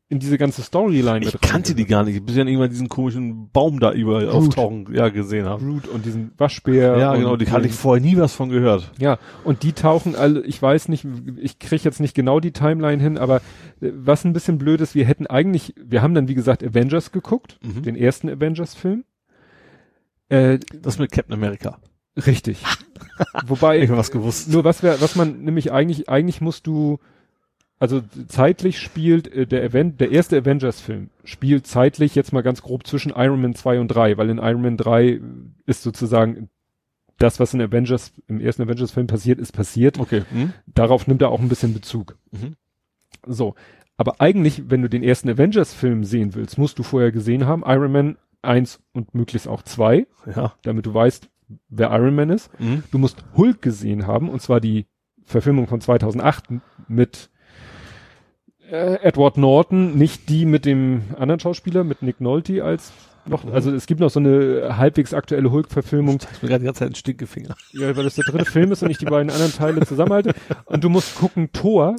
in 0.10 0.20
diese 0.20 0.38
ganze 0.38 0.62
Storyline 0.62 1.20
Ich 1.26 1.34
mit 1.34 1.42
kannte 1.42 1.76
die 1.76 1.86
gar 1.86 2.06
nicht, 2.06 2.26
bis 2.26 2.36
ich 2.36 2.40
dann 2.40 2.48
irgendwann 2.48 2.70
diesen 2.70 2.88
komischen 2.88 3.50
Baum 3.52 3.82
da 3.82 3.92
überall 3.92 4.26
Groot. 4.28 4.36
auftauchen, 4.36 4.88
ja, 4.94 5.10
gesehen 5.10 5.46
habe. 5.46 5.64
Groot 5.66 5.88
und 5.90 6.06
diesen 6.06 6.32
Waschbär. 6.38 6.98
Ja, 6.98 7.14
genau, 7.16 7.36
die 7.36 7.52
hatte 7.52 7.66
ich 7.68 7.74
vorher 7.74 8.02
nie 8.02 8.16
was 8.16 8.34
von 8.34 8.48
gehört. 8.50 8.90
Ja, 9.00 9.20
und 9.44 9.64
die 9.64 9.74
tauchen 9.74 10.16
alle, 10.16 10.42
ich 10.46 10.62
weiß 10.62 10.88
nicht, 10.88 11.06
ich 11.42 11.60
kriege 11.60 11.84
jetzt 11.84 12.00
nicht 12.00 12.14
genau 12.16 12.40
die 12.40 12.52
Timeline 12.54 13.04
hin, 13.04 13.18
aber 13.18 13.38
äh, 13.82 13.92
was 13.94 14.24
ein 14.24 14.32
bisschen 14.32 14.58
blöd 14.58 14.80
ist, 14.80 14.96
wir 14.96 15.04
hätten 15.06 15.28
eigentlich, 15.28 15.74
wir 15.76 16.02
haben 16.02 16.14
dann 16.14 16.30
wie 16.30 16.36
gesagt 16.36 16.64
Avengers 16.64 17.12
geguckt, 17.12 17.60
Mhm. 17.62 17.82
den 17.84 17.96
ersten 17.98 18.30
Avengers-Film. 18.30 19.04
Äh, 20.30 20.60
Das 20.82 21.00
mit 21.00 21.12
Captain 21.12 21.34
America. 21.34 21.80
richtig. 22.26 22.64
Wobei, 23.48 23.80
Ich 23.82 23.90
hab 23.90 23.98
was 23.98 24.12
gewusst. 24.12 24.50
nur 24.50 24.64
was 24.64 24.84
wir, 24.84 25.02
was 25.02 25.16
man 25.16 25.42
nämlich 25.44 25.72
eigentlich, 25.72 26.08
eigentlich 26.10 26.42
musst 26.42 26.66
du, 26.68 27.00
also 27.80 28.02
zeitlich 28.28 28.80
spielt 28.80 29.28
äh, 29.34 29.46
der 29.46 29.64
Event, 29.64 30.00
der 30.02 30.12
erste 30.12 30.38
Avengers-Film 30.38 31.10
spielt 31.24 31.68
zeitlich 31.68 32.16
jetzt 32.16 32.34
mal 32.34 32.42
ganz 32.42 32.62
grob 32.62 32.88
zwischen 32.88 33.12
Iron 33.16 33.42
Man 33.42 33.56
2 33.56 33.80
und 33.80 33.88
3, 33.90 34.18
weil 34.18 34.30
in 34.30 34.38
Iron 34.40 34.62
Man 34.62 34.78
3 34.78 35.22
ist 35.66 35.84
sozusagen 35.84 36.50
das, 37.20 37.40
was 37.40 37.54
in 37.54 37.62
Avengers, 37.62 38.14
im 38.28 38.40
ersten 38.40 38.62
Avengers-Film 38.64 39.08
passiert, 39.08 39.40
ist 39.40 39.52
passiert 39.52 40.00
Okay. 40.00 40.24
Hm? 40.32 40.54
darauf 40.68 41.08
nimmt 41.08 41.22
er 41.22 41.30
auch 41.30 41.40
ein 41.40 41.50
bisschen 41.50 41.74
Bezug. 41.74 42.16
Mhm. 42.32 42.56
So. 43.26 43.56
Aber 43.98 44.22
eigentlich, 44.22 44.70
wenn 44.70 44.84
du 44.84 44.90
den 44.90 45.02
ersten 45.04 45.30
Avengers-Film 45.30 46.04
sehen 46.04 46.36
willst, 46.36 46.58
musst 46.60 46.78
du 46.78 46.84
vorher 46.84 47.12
gesehen 47.12 47.48
haben, 47.48 47.64
Iron 47.66 47.92
Man 47.92 48.18
1 48.44 48.80
und 48.94 49.16
möglichst 49.16 49.48
auch 49.48 49.64
2, 49.64 50.06
Ja. 50.36 50.54
damit 50.62 50.86
du 50.86 50.94
weißt, 50.94 51.30
wer 51.70 51.90
Iron 51.92 52.14
Man 52.16 52.30
ist. 52.30 52.52
Mhm. 52.60 52.84
Du 52.92 53.00
musst 53.00 53.24
Hulk 53.36 53.62
gesehen 53.62 54.06
haben, 54.06 54.30
und 54.30 54.42
zwar 54.42 54.62
die 54.62 54.86
Verfilmung 55.24 55.68
von 55.68 55.82
2008 55.82 56.46
mit 56.88 57.30
äh, 58.72 58.96
Edward 59.02 59.38
Norton, 59.38 59.96
nicht 59.98 60.30
die 60.30 60.46
mit 60.46 60.66
dem 60.66 61.04
anderen 61.18 61.40
Schauspieler, 61.40 61.84
mit 61.84 62.02
Nick 62.02 62.22
Nolte 62.22 62.64
als 62.64 62.92
noch, 63.26 63.44
Mhm. 63.44 63.52
also 63.54 63.72
es 63.74 63.88
gibt 63.88 64.00
noch 64.00 64.10
so 64.10 64.20
eine 64.22 64.78
halbwegs 64.78 65.14
aktuelle 65.14 65.52
Hulk-Verfilmung, 65.52 66.20
Ich 66.34 66.42
mir 66.42 66.48
gerade 66.50 66.60
die 66.62 66.66
ganze 66.66 66.80
Zeit 66.80 66.92
ein 66.92 66.96
Stinkefinger. 66.96 67.56
ja, 67.74 67.96
weil 67.98 68.04
das 68.06 68.16
der 68.16 68.24
dritte 68.26 68.46
Film 68.46 68.72
ist 68.72 68.84
und 68.84 68.90
ich 68.90 68.98
die 69.00 69.06
beiden 69.06 69.30
anderen 69.30 69.52
Teile 69.54 69.86
zusammenhalte. 69.86 70.34
Und 70.66 70.84
du 70.84 70.90
musst 70.90 71.16
gucken, 71.16 71.50
Thor, 71.52 71.96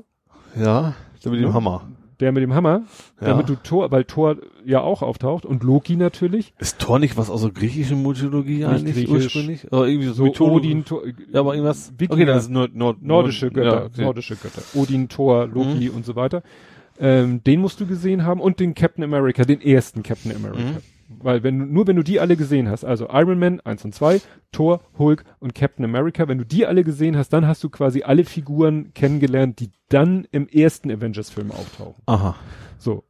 Ja. 0.58 0.94
Mit 1.24 1.34
dem 1.40 1.48
Ja. 1.48 1.52
Hammer. 1.52 1.88
Der 2.20 2.32
mit 2.32 2.42
dem 2.42 2.54
Hammer, 2.54 2.82
Ja. 3.20 3.28
damit 3.28 3.48
du 3.48 3.54
Thor, 3.54 3.90
weil 3.90 4.04
Thor 4.04 4.36
ja 4.64 4.80
auch 4.80 5.02
auftaucht 5.02 5.44
und 5.46 5.62
Loki 5.62 5.96
natürlich. 5.96 6.52
Ist 6.58 6.78
Thor 6.78 6.98
nicht 6.98 7.16
was 7.16 7.30
aus 7.30 7.42
der 7.42 7.50
griechischen 7.50 8.02
Mythologie 8.02 8.64
eigentlich 8.64 8.94
griechisch. 8.96 9.10
ursprünglich? 9.26 9.72
Oder 9.72 9.86
irgendwie 9.86 10.08
so, 10.08 10.32
So 10.34 10.50
Odin, 10.50 10.84
Thor, 10.84 11.02
Ja, 11.32 11.40
aber 11.40 11.54
irgendwas. 11.54 11.92
Wikinger. 11.96 12.12
Okay, 12.14 12.24
das 12.24 12.44
ist 12.44 12.50
Nord, 12.50 12.74
Nord, 12.74 13.02
nordische 13.02 13.46
Nord- 13.46 13.54
Götter, 13.54 13.76
Ja, 13.80 13.84
okay. 13.86 14.02
nordische 14.02 14.36
Götter. 14.36 14.62
Odin, 14.74 15.08
Thor, 15.08 15.46
Loki 15.46 15.88
und 15.90 16.04
so 16.04 16.16
weiter. 16.16 16.42
Ähm, 17.00 17.44
den 17.44 17.60
musst 17.60 17.80
du 17.80 17.86
gesehen 17.86 18.24
haben 18.24 18.40
und 18.40 18.58
den 18.58 18.74
Captain 18.74 19.04
America, 19.04 19.44
den 19.44 19.60
ersten 19.60 20.02
Captain 20.02 20.34
America. 20.34 20.58
Mhm. 20.60 20.76
Weil 21.08 21.42
wenn 21.42 21.58
du, 21.58 21.64
nur 21.64 21.86
wenn 21.86 21.96
du 21.96 22.02
die 22.02 22.20
alle 22.20 22.36
gesehen 22.36 22.68
hast, 22.68 22.84
also 22.84 23.08
Iron 23.10 23.38
Man 23.38 23.60
1 23.60 23.84
und 23.86 23.94
2, 23.94 24.20
Thor, 24.52 24.80
Hulk 24.98 25.24
und 25.40 25.54
Captain 25.54 25.84
America, 25.84 26.28
wenn 26.28 26.36
du 26.38 26.44
die 26.44 26.66
alle 26.66 26.84
gesehen 26.84 27.16
hast, 27.16 27.30
dann 27.32 27.46
hast 27.46 27.64
du 27.64 27.70
quasi 27.70 28.02
alle 28.02 28.24
Figuren 28.24 28.92
kennengelernt, 28.92 29.58
die 29.60 29.70
dann 29.88 30.26
im 30.32 30.46
ersten 30.48 30.90
Avengers-Film 30.90 31.50
auftauchen. 31.50 32.02
Aha. 32.06 32.36
So. 32.78 33.04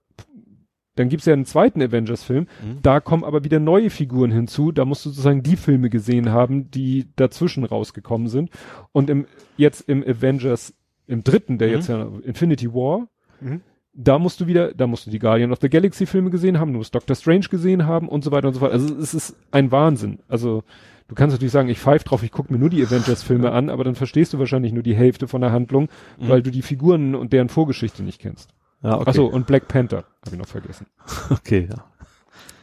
Dann 0.94 1.08
gibt's 1.08 1.26
ja 1.26 1.32
einen 1.32 1.44
zweiten 1.44 1.80
Avengers-Film, 1.80 2.46
Mhm. 2.64 2.78
da 2.82 2.98
kommen 3.00 3.22
aber 3.22 3.44
wieder 3.44 3.60
neue 3.60 3.88
Figuren 3.90 4.32
hinzu, 4.32 4.72
da 4.72 4.84
musst 4.84 5.04
du 5.04 5.10
sozusagen 5.10 5.44
die 5.44 5.56
Filme 5.56 5.90
gesehen 5.90 6.30
haben, 6.32 6.70
die 6.72 7.06
dazwischen 7.14 7.62
rausgekommen 7.64 8.26
sind. 8.28 8.50
Und 8.92 9.08
im, 9.08 9.26
jetzt 9.56 9.88
im 9.88 10.02
Avengers, 10.02 10.74
im 11.06 11.22
dritten, 11.22 11.58
der 11.58 11.68
Mhm. 11.68 11.74
jetzt 11.74 11.88
ja 11.88 12.08
Infinity 12.24 12.72
War, 12.74 13.08
Mhm. 13.40 13.60
Da 13.94 14.18
musst 14.18 14.40
du 14.40 14.46
wieder, 14.46 14.72
da 14.74 14.86
musst 14.86 15.06
du 15.06 15.10
die 15.10 15.18
Guardian 15.18 15.52
of 15.52 15.58
the 15.60 15.68
Galaxy 15.68 16.06
Filme 16.06 16.30
gesehen 16.30 16.58
haben, 16.60 16.72
du 16.72 16.78
musst 16.78 16.94
Doctor 16.94 17.16
Strange 17.16 17.46
gesehen 17.50 17.86
haben 17.86 18.08
und 18.08 18.22
so 18.24 18.30
weiter 18.30 18.48
und 18.48 18.54
so 18.54 18.60
fort. 18.60 18.72
Also 18.72 18.94
es 18.96 19.14
ist 19.14 19.34
ein 19.50 19.72
Wahnsinn. 19.72 20.20
Also 20.28 20.62
du 21.08 21.14
kannst 21.14 21.34
natürlich 21.34 21.52
sagen, 21.52 21.68
ich 21.68 21.80
pfeife 21.80 22.04
drauf, 22.04 22.22
ich 22.22 22.30
gucke 22.30 22.52
mir 22.52 22.58
nur 22.58 22.70
die 22.70 22.82
Avengers 22.84 23.22
Filme 23.22 23.50
an, 23.52 23.70
aber 23.70 23.84
dann 23.84 23.94
verstehst 23.96 24.32
du 24.32 24.38
wahrscheinlich 24.38 24.72
nur 24.72 24.82
die 24.82 24.94
Hälfte 24.94 25.26
von 25.26 25.40
der 25.40 25.52
Handlung, 25.52 25.88
Mhm. 26.18 26.28
weil 26.28 26.42
du 26.42 26.50
die 26.50 26.62
Figuren 26.62 27.14
und 27.14 27.32
deren 27.32 27.48
Vorgeschichte 27.48 28.02
nicht 28.02 28.20
kennst. 28.20 28.50
Ja, 28.82 28.94
okay. 28.94 29.04
Ach 29.06 29.14
so, 29.14 29.26
und 29.26 29.46
Black 29.48 29.66
Panther 29.66 30.04
habe 30.24 30.32
ich 30.32 30.38
noch 30.38 30.46
vergessen. 30.46 30.86
Okay, 31.30 31.66
ja. 31.70 31.84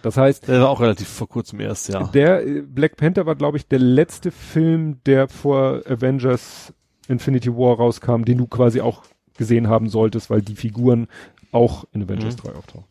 Das 0.01 0.17
heißt, 0.17 0.47
Der 0.47 0.61
war 0.61 0.69
auch 0.69 0.81
relativ 0.81 1.07
vor 1.07 1.27
kurzem 1.27 1.59
erst, 1.59 1.89
ja. 1.89 2.03
der 2.03 2.45
äh, 2.45 2.61
Black 2.61 2.95
Panther 2.95 3.25
war, 3.25 3.33
glaube 3.35 3.57
ich, 3.57 3.67
der 3.67 3.79
letzte 3.79 4.29
Film, 4.31 4.99
der 5.07 5.27
vor 5.27 5.81
Avengers 5.89 6.73
Infinity 7.07 7.51
War 7.51 7.75
rauskam, 7.77 8.23
den 8.23 8.37
du 8.37 8.45
quasi 8.47 8.81
auch 8.81 9.03
gesehen 9.37 9.67
haben 9.67 9.89
solltest, 9.89 10.29
weil 10.29 10.41
die 10.41 10.55
Figuren 10.55 11.07
auch 11.51 11.85
in 11.93 12.03
Avengers 12.03 12.35
Mhm. 12.37 12.41
3 12.41 12.51
auftauchen. 12.55 12.85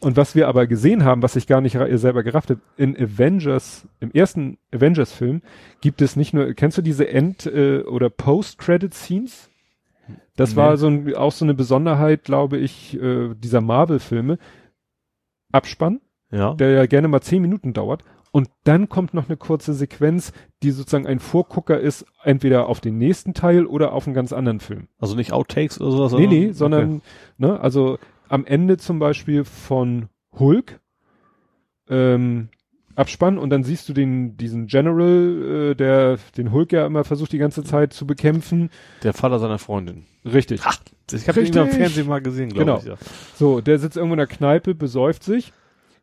Und 0.00 0.16
was 0.16 0.34
wir 0.34 0.48
aber 0.48 0.66
gesehen 0.66 1.04
haben, 1.04 1.22
was 1.22 1.36
ich 1.36 1.46
gar 1.46 1.60
nicht 1.60 1.78
selber 1.94 2.24
gerafft 2.24 2.50
habe, 2.50 2.60
in 2.76 2.96
Avengers, 2.96 3.86
im 4.00 4.10
ersten 4.10 4.58
Avengers-Film 4.74 5.40
gibt 5.80 6.02
es 6.02 6.16
nicht 6.16 6.34
nur, 6.34 6.52
kennst 6.54 6.78
du 6.78 6.82
diese 6.82 7.08
End- 7.08 7.46
äh, 7.46 7.82
oder 7.82 8.10
Post-Credit-Scenes? 8.10 9.50
Das 10.36 10.50
Nee. 10.50 10.56
war 10.56 10.76
so 10.78 10.88
ein, 10.88 11.14
auch 11.14 11.30
so 11.32 11.44
eine 11.44 11.54
Besonderheit, 11.54 12.24
glaube 12.24 12.56
ich, 12.58 13.00
äh, 13.00 13.34
dieser 13.34 13.60
Marvel-Filme. 13.60 14.38
Abspann, 15.52 16.00
Ja. 16.30 16.54
der 16.54 16.70
ja 16.72 16.86
gerne 16.86 17.08
mal 17.08 17.20
zehn 17.20 17.40
Minuten 17.42 17.72
dauert. 17.72 18.04
Und 18.30 18.48
dann 18.64 18.88
kommt 18.88 19.14
noch 19.14 19.28
eine 19.28 19.36
kurze 19.36 19.72
Sequenz, 19.74 20.32
die 20.62 20.70
sozusagen 20.70 21.06
ein 21.06 21.18
Vorgucker 21.18 21.78
ist, 21.80 22.04
entweder 22.22 22.66
auf 22.66 22.80
den 22.80 22.98
nächsten 22.98 23.34
Teil 23.34 23.64
oder 23.66 23.92
auf 23.92 24.06
einen 24.06 24.14
ganz 24.14 24.32
anderen 24.32 24.60
Film. 24.60 24.88
Also 24.98 25.16
nicht 25.16 25.32
Outtakes 25.32 25.80
oder 25.80 25.90
sowas? 25.90 26.12
Nee, 26.12 26.26
nee, 26.26 26.44
okay. 26.46 26.52
sondern, 26.52 27.02
ne, 27.38 27.58
also 27.60 27.98
am 28.28 28.44
Ende 28.44 28.76
zum 28.76 28.98
Beispiel 28.98 29.44
von 29.44 30.08
Hulk, 30.38 30.80
ähm, 31.88 32.48
Abspann 32.94 33.38
und 33.38 33.50
dann 33.50 33.62
siehst 33.62 33.88
du 33.88 33.92
den, 33.92 34.36
diesen 34.36 34.66
General, 34.66 35.70
äh, 35.70 35.74
der 35.76 36.18
den 36.36 36.50
Hulk 36.50 36.72
ja 36.72 36.84
immer 36.84 37.04
versucht 37.04 37.32
die 37.32 37.38
ganze 37.38 37.62
Zeit 37.62 37.92
zu 37.92 38.06
bekämpfen. 38.06 38.70
Der 39.04 39.12
Vater 39.12 39.38
seiner 39.38 39.58
Freundin. 39.58 40.04
Richtig. 40.24 40.62
Ach, 40.64 40.78
ich 41.12 41.28
habe 41.28 41.40
ihn 41.40 41.56
im 41.56 41.68
Fernsehen 41.68 42.08
mal 42.08 42.20
gesehen, 42.20 42.48
glaube 42.50 42.64
Genau. 42.64 42.78
ich. 42.78 42.84
Ja. 42.86 42.96
So, 43.36 43.60
der 43.60 43.78
sitzt 43.78 43.96
irgendwo 43.96 44.14
in 44.14 44.18
der 44.18 44.26
Kneipe, 44.26 44.74
besäuft 44.74 45.22
sich. 45.22 45.52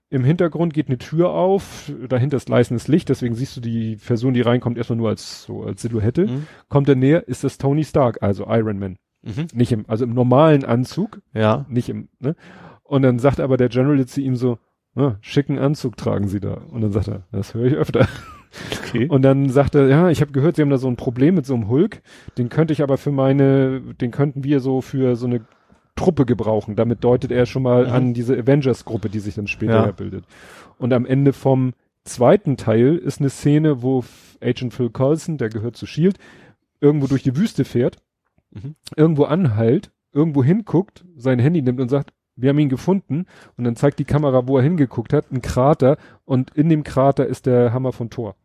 Im 0.09 0.23
Hintergrund 0.23 0.73
geht 0.73 0.87
eine 0.87 0.97
Tür 0.99 1.31
auf, 1.31 1.91
dahinter 2.07 2.37
ist 2.37 2.45
gleißendes 2.45 2.87
Licht, 2.87 3.09
deswegen 3.09 3.33
siehst 3.35 3.57
du 3.57 3.61
die 3.61 3.95
Person, 3.97 4.33
die 4.33 4.41
reinkommt, 4.41 4.77
erstmal 4.77 4.97
nur 4.97 5.09
als 5.09 5.43
so 5.43 5.63
als 5.63 5.81
Silhouette. 5.81 6.27
Mhm. 6.27 6.47
Kommt 6.69 6.87
er 6.87 6.95
näher, 6.95 7.27
ist 7.27 7.43
das 7.43 7.57
Tony 7.57 7.83
Stark, 7.83 8.21
also 8.21 8.45
Iron 8.47 8.77
Man. 8.77 8.97
Mhm. 9.23 9.47
Nicht 9.53 9.71
im, 9.71 9.85
also 9.87 10.05
im 10.05 10.13
normalen 10.13 10.63
Anzug, 10.63 11.21
Ja. 11.33 11.65
nicht 11.69 11.89
im, 11.89 12.09
ne? 12.19 12.35
Und 12.83 13.01
dann 13.01 13.17
sagt 13.17 13.39
aber 13.39 13.57
der 13.57 13.69
General 13.69 13.97
jetzt 13.97 14.13
zu 14.13 14.21
ihm 14.21 14.35
so, 14.35 14.59
ah, 14.95 15.15
schicken 15.21 15.57
Anzug 15.57 15.97
tragen 15.97 16.27
Sie 16.27 16.39
da. 16.39 16.53
Und 16.53 16.81
dann 16.81 16.91
sagt 16.91 17.07
er, 17.07 17.23
das 17.31 17.55
höre 17.55 17.65
ich 17.65 17.73
öfter. 17.73 18.07
Okay. 18.83 19.07
Und 19.09 19.23
dann 19.23 19.49
sagt 19.49 19.75
er, 19.75 19.87
ja, 19.87 20.09
ich 20.09 20.21
habe 20.21 20.31
gehört, 20.31 20.55
Sie 20.55 20.61
haben 20.61 20.69
da 20.69 20.77
so 20.77 20.87
ein 20.87 20.95
Problem 20.95 21.35
mit 21.35 21.45
so 21.47 21.55
einem 21.55 21.67
Hulk. 21.67 22.01
Den 22.37 22.47
könnte 22.49 22.73
ich 22.73 22.83
aber 22.83 22.97
für 22.97 23.11
meine, 23.11 23.81
den 23.99 24.11
könnten 24.11 24.43
wir 24.43 24.59
so 24.59 24.81
für 24.81 25.15
so 25.15 25.25
eine 25.25 25.41
Truppe 25.95 26.25
gebrauchen. 26.25 26.75
Damit 26.75 27.03
deutet 27.03 27.31
er 27.31 27.45
schon 27.45 27.63
mal 27.63 27.87
Mhm. 27.87 27.93
an 27.93 28.13
diese 28.13 28.37
Avengers-Gruppe, 28.37 29.09
die 29.09 29.19
sich 29.19 29.35
dann 29.35 29.47
später 29.47 29.85
Ja. 29.85 29.91
bildet. 29.91 30.25
Und 30.77 30.93
am 30.93 31.05
Ende 31.05 31.33
vom 31.33 31.73
zweiten 32.03 32.57
Teil 32.57 32.97
ist 32.97 33.19
eine 33.19 33.29
Szene, 33.29 33.81
wo 33.81 34.03
Agent 34.41 34.73
Phil 34.73 34.89
Coulson, 34.89 35.37
der 35.37 35.49
gehört 35.49 35.75
zu 35.77 35.85
Shield, 35.85 36.17
irgendwo 36.81 37.07
durch 37.07 37.23
die 37.23 37.35
Wüste 37.37 37.65
fährt, 37.65 37.97
Mhm. 38.51 38.75
irgendwo 38.95 39.23
anhält, 39.23 39.91
irgendwo 40.13 40.43
hinguckt, 40.43 41.03
sein 41.17 41.39
Handy 41.39 41.61
nimmt 41.61 41.79
und 41.79 41.89
sagt, 41.89 42.11
wir 42.37 42.49
haben 42.49 42.59
ihn 42.59 42.69
gefunden. 42.69 43.25
Und 43.57 43.63
dann 43.63 43.75
zeigt 43.77 43.97
die 43.99 44.03
Kamera, 44.05 44.45
wo 44.47 44.57
er 44.57 44.63
hingeguckt 44.63 45.13
hat, 45.13 45.31
ein 45.31 45.41
Krater. 45.41 45.97
Und 46.25 46.51
in 46.51 46.67
dem 46.69 46.83
Krater 46.83 47.25
ist 47.25 47.45
der 47.45 47.71
Hammer 47.73 47.93
von 47.93 48.09
Thor. 48.09 48.35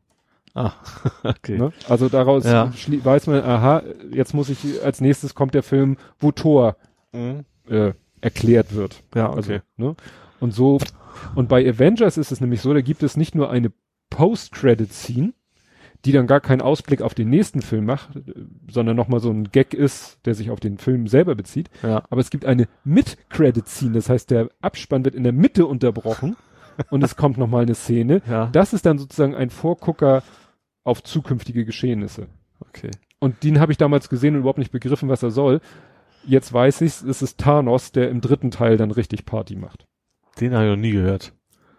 Ah, 0.55 0.73
okay. 1.25 1.59
Ne? 1.59 1.73
Also 1.89 2.09
daraus 2.09 2.45
Ja. 2.45 2.73
weiß 2.89 3.27
man, 3.27 3.43
aha, 3.43 3.83
jetzt 4.13 4.33
muss 4.35 4.49
ich, 4.49 4.83
als 4.85 5.01
nächstes 5.01 5.35
kommt 5.35 5.55
der 5.55 5.63
Film, 5.65 5.97
wo 6.21 6.31
Thor 6.33 6.77
Mhm. 7.13 7.45
äh, 7.69 7.93
erklärt 8.21 8.75
wird. 8.75 9.03
Ja, 9.15 9.33
Also, 9.33 9.53
okay. 9.55 9.63
ne? 9.77 9.95
Und 10.41 10.55
so, 10.55 10.79
und 11.35 11.49
bei 11.49 11.69
Avengers 11.69 12.17
ist 12.17 12.33
es 12.33 12.41
nämlich 12.41 12.61
so, 12.63 12.73
da 12.73 12.81
gibt 12.81 13.03
es 13.03 13.17
nicht 13.17 13.35
nur 13.35 13.51
eine 13.51 13.73
Post-Credit-Scene, 14.11 15.33
die 16.05 16.13
dann 16.13 16.27
gar 16.27 16.41
keinen 16.41 16.63
Ausblick 16.63 17.03
auf 17.03 17.15
den 17.15 17.29
nächsten 17.29 17.61
Film 17.63 17.85
macht, 17.85 18.17
äh, 18.17 18.23
sondern 18.71 18.97
nochmal 18.97 19.21
so 19.21 19.31
ein 19.31 19.51
Gag 19.51 19.75
ist, 19.75 20.19
der 20.25 20.35
sich 20.35 20.51
auf 20.51 20.61
den 20.61 20.79
Film 20.79 21.07
selber 21.09 21.35
bezieht. 21.35 21.69
Ja. 21.83 22.03
Aber 22.11 22.21
es 22.21 22.31
gibt 22.31 22.45
eine 22.45 22.69
Mid-Credit-Scene, 22.85 23.93
das 23.93 24.09
heißt, 24.09 24.31
der 24.31 24.49
Abspann 24.61 25.05
wird 25.05 25.15
in 25.15 25.25
der 25.25 25.33
Mitte 25.33 25.67
unterbrochen 25.67 26.37
und 26.91 27.03
es 27.03 27.17
kommt 27.17 27.37
nochmal 27.39 27.63
eine 27.63 27.75
Szene. 27.75 28.23
Ja. 28.29 28.49
Das 28.53 28.73
ist 28.73 28.87
dann 28.87 28.99
sozusagen 28.99 29.35
ein 29.35 29.51
Vorgucker 29.51 30.23
auf 30.85 31.03
zukünftige 31.03 31.65
Geschehnisse. 31.65 32.29
Okay. 32.61 32.91
Und 33.19 33.43
den 33.45 33.61
habe 33.61 33.73
ich 33.73 33.79
damals 33.79 34.09
gesehen 34.09 34.35
und 34.35 34.41
überhaupt 34.41 34.59
nicht 34.59 34.73
begriffen, 34.73 35.11
was 35.11 35.23
er 35.23 35.31
soll. 35.31 35.61
Jetzt 36.27 36.53
weiß 36.53 36.83
ich, 36.83 37.03
es 37.03 37.23
ist 37.23 37.39
Thanos, 37.39 37.93
der 37.93 38.11
im 38.11 38.21
dritten 38.21 38.51
Teil 38.51 38.77
dann 38.77 38.91
richtig 38.91 39.25
Party 39.27 39.57
macht. 39.57 39.87
Den 40.41 40.55
habe 40.55 40.65
ich 40.67 40.71
noch 40.71 40.77
nie 40.77 40.93
gehört. 40.93 41.33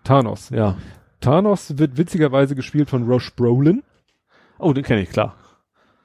Thanos. 0.04 0.50
Ja. 0.50 0.78
Thanos 1.20 1.78
wird 1.78 1.98
witzigerweise 1.98 2.56
gespielt 2.56 2.90
von 2.90 3.08
Roche 3.10 3.32
Brolin, 3.36 3.84
Oh, 4.58 4.74
den 4.74 4.84
kenne 4.84 5.02
ich, 5.02 5.10
klar. 5.10 5.36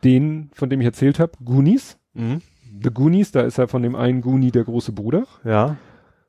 den, 0.05 0.51
von 0.55 0.71
dem 0.71 0.81
ich 0.81 0.87
erzählt 0.87 1.19
habe, 1.19 1.33
Goonies. 1.45 1.99
Mhm. 2.15 2.41
The 2.83 2.91
Goonies, 2.91 3.31
da 3.33 3.41
ist 3.43 3.59
er 3.59 3.69
von 3.69 3.83
dem 3.83 3.95
einen 3.95 4.21
Goonie 4.21 4.51
der 4.51 4.65
große 4.65 4.93
Bruder. 4.93 5.25
Ja. 5.45 5.77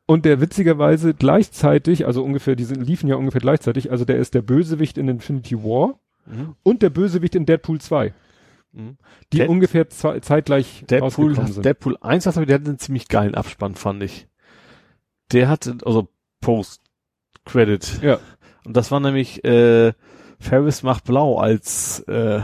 Und 0.06 0.24
der 0.26 0.40
witzigerweise 0.40 1.14
gleichzeitig, 1.14 2.06
also 2.06 2.24
ungefähr, 2.24 2.56
die 2.56 2.64
sind, 2.64 2.82
liefen 2.86 3.08
ja 3.08 3.16
ungefähr 3.18 3.42
gleichzeitig, 3.42 3.92
also 3.92 4.06
der 4.06 4.18
ist 4.18 4.34
der 4.34 4.42
Bösewicht 4.42 4.98
in 4.98 5.08
Infinity 5.10 5.58
War 5.64 6.00
Mhm. 6.26 6.56
und 6.64 6.82
der 6.82 6.90
Bösewicht 6.90 7.36
in 7.36 7.46
Deadpool 7.46 7.80
2, 7.80 8.08
Mhm. 8.10 8.14
Die 9.34 9.40
Dead- 9.40 9.50
ungefähr 9.50 9.90
zeitgleich 9.90 10.84
Deadpool, 10.90 11.36
sind. 11.36 11.66
Deadpool 11.66 11.98
1 12.02 12.26
hast 12.26 12.38
du, 12.38 12.46
der 12.46 12.56
hat 12.60 12.68
einen 12.68 12.80
ziemlich 12.80 13.08
geilen 13.08 13.36
Abspann, 13.36 13.76
fand 13.76 14.04
ich. 14.04 14.28
Der 15.32 15.50
hatte, 15.50 15.78
also 15.86 16.10
Post-Credit. 16.42 18.02
ja, 18.02 18.20
Und 18.66 18.78
das 18.78 18.92
war 18.92 19.00
nämlich, 19.00 19.44
äh, 19.44 19.94
Ferris 20.40 20.84
macht 20.84 21.06
blau 21.06 21.38
als, 21.40 22.00
äh, 22.02 22.42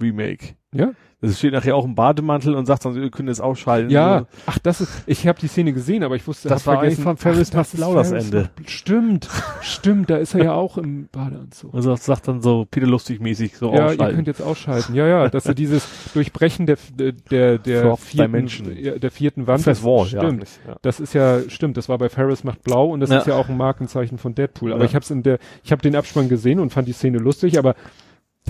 Remake. 0.00 0.56
ja. 0.74 0.92
Das 1.22 1.38
steht 1.38 1.52
nachher 1.52 1.76
auch 1.76 1.84
im 1.84 1.94
Bademantel 1.94 2.54
und 2.54 2.64
sagt 2.64 2.84
dann, 2.86 2.94
ihr 2.94 3.10
könnt 3.10 3.28
es 3.28 3.40
ausschalten. 3.40 3.90
Ja, 3.90 4.24
ach, 4.46 4.58
das 4.58 4.80
ist, 4.80 5.02
ich 5.06 5.26
habe 5.26 5.38
die 5.38 5.48
Szene 5.48 5.74
gesehen, 5.74 6.02
aber 6.02 6.16
ich 6.16 6.26
wusste, 6.26 6.48
Das 6.48 6.66
war 6.66 6.76
vergessen, 6.76 6.94
eigentlich 7.02 7.04
von 7.04 7.16
Ferris 7.18 7.50
ach, 7.52 7.56
macht 7.56 7.66
ist 7.74 7.76
blau 7.76 7.94
das 7.94 8.08
Ferris 8.08 8.24
Ende. 8.24 8.50
macht- 8.58 8.70
Stimmt, 8.70 9.28
stimmt, 9.60 10.08
da 10.10 10.16
ist 10.16 10.34
er 10.34 10.44
ja 10.44 10.52
auch 10.54 10.78
im 10.78 11.08
Badeanzug. 11.12 11.74
Also 11.74 11.90
das 11.90 12.04
sagt 12.06 12.26
dann 12.28 12.40
so 12.40 12.66
Peter 12.70 12.86
Lustig 12.86 13.20
mäßig 13.20 13.56
so 13.56 13.66
Ja, 13.70 13.74
ihr 13.78 13.84
ausschalten. 13.92 14.16
könnt 14.16 14.28
jetzt 14.28 14.40
ausschalten. 14.42 14.94
Ja, 14.94 15.06
ja, 15.06 15.28
dass 15.28 15.44
er 15.44 15.54
dieses 15.54 15.86
Durchbrechen 16.14 16.64
der 16.66 16.78
der 16.94 17.12
der, 17.12 17.58
der 17.58 17.82
Fourth 17.82 18.00
vierten 18.00 18.32
Dimension. 18.32 18.76
ja, 18.78 18.98
der 18.98 19.10
vierten 19.10 19.46
Wand. 19.46 19.62
Fifth 19.62 19.84
Wall, 19.84 20.06
ja. 20.08 20.22
stimmt. 20.22 20.48
Ja. 20.66 20.76
Das 20.80 21.00
ist 21.00 21.12
ja 21.12 21.40
stimmt. 21.48 21.76
Das 21.76 21.88
war 21.90 21.98
bei 21.98 22.08
Ferris 22.08 22.44
macht 22.44 22.62
blau 22.62 22.86
und 22.88 23.00
das 23.00 23.10
Ja. 23.10 23.18
ist 23.18 23.26
ja 23.26 23.34
auch 23.34 23.48
ein 23.50 23.58
Markenzeichen 23.58 24.16
von 24.16 24.34
Deadpool. 24.34 24.72
Aber 24.72 24.84
Ja. 24.84 24.86
ich 24.88 24.94
habe 24.94 25.04
in 25.10 25.22
der, 25.22 25.38
ich 25.64 25.70
habe 25.70 25.82
den 25.82 25.96
Abspann 25.96 26.30
gesehen 26.30 26.60
und 26.60 26.72
fand 26.72 26.88
die 26.88 26.92
Szene 26.92 27.18
lustig, 27.18 27.58
aber 27.58 27.74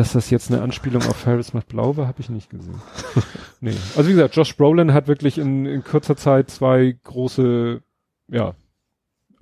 dass 0.00 0.12
das 0.14 0.30
jetzt 0.30 0.50
eine 0.50 0.62
Anspielung 0.62 1.02
auf 1.02 1.16
Ferris 1.16 1.52
macht 1.52 1.68
blau 1.68 1.94
war, 1.98 2.06
habe 2.06 2.20
ich 2.20 2.30
nicht 2.30 2.48
gesehen. 2.48 2.80
nee. 3.60 3.74
Also 3.96 4.08
wie 4.08 4.14
gesagt, 4.14 4.34
Josh 4.34 4.56
Brolin 4.56 4.94
hat 4.94 5.08
wirklich 5.08 5.36
in, 5.36 5.66
in 5.66 5.84
kurzer 5.84 6.16
Zeit 6.16 6.50
zwei 6.50 6.96
große, 7.04 7.82
ja, 8.28 8.54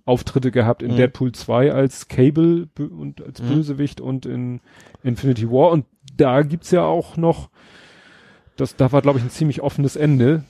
Auftritte 0.04 0.50
gehabt 0.50 0.82
in 0.82 0.92
Mhm. 0.92 0.96
Deadpool 0.96 1.30
2 1.32 1.70
als 1.72 2.08
Cable 2.08 2.66
und 2.76 3.22
als 3.22 3.40
Mhm. 3.40 3.48
Bösewicht 3.48 4.00
und 4.00 4.26
in 4.26 4.60
Infinity 5.04 5.48
War. 5.48 5.70
Und 5.70 5.84
da 6.16 6.42
gibt's 6.42 6.72
ja 6.72 6.82
auch 6.82 7.16
noch, 7.16 7.50
das, 8.56 8.74
da 8.74 8.90
war 8.90 9.00
glaube 9.02 9.18
ich 9.18 9.24
ein 9.24 9.30
ziemlich 9.30 9.60
offenes 9.60 9.94
Ende, 9.94 10.42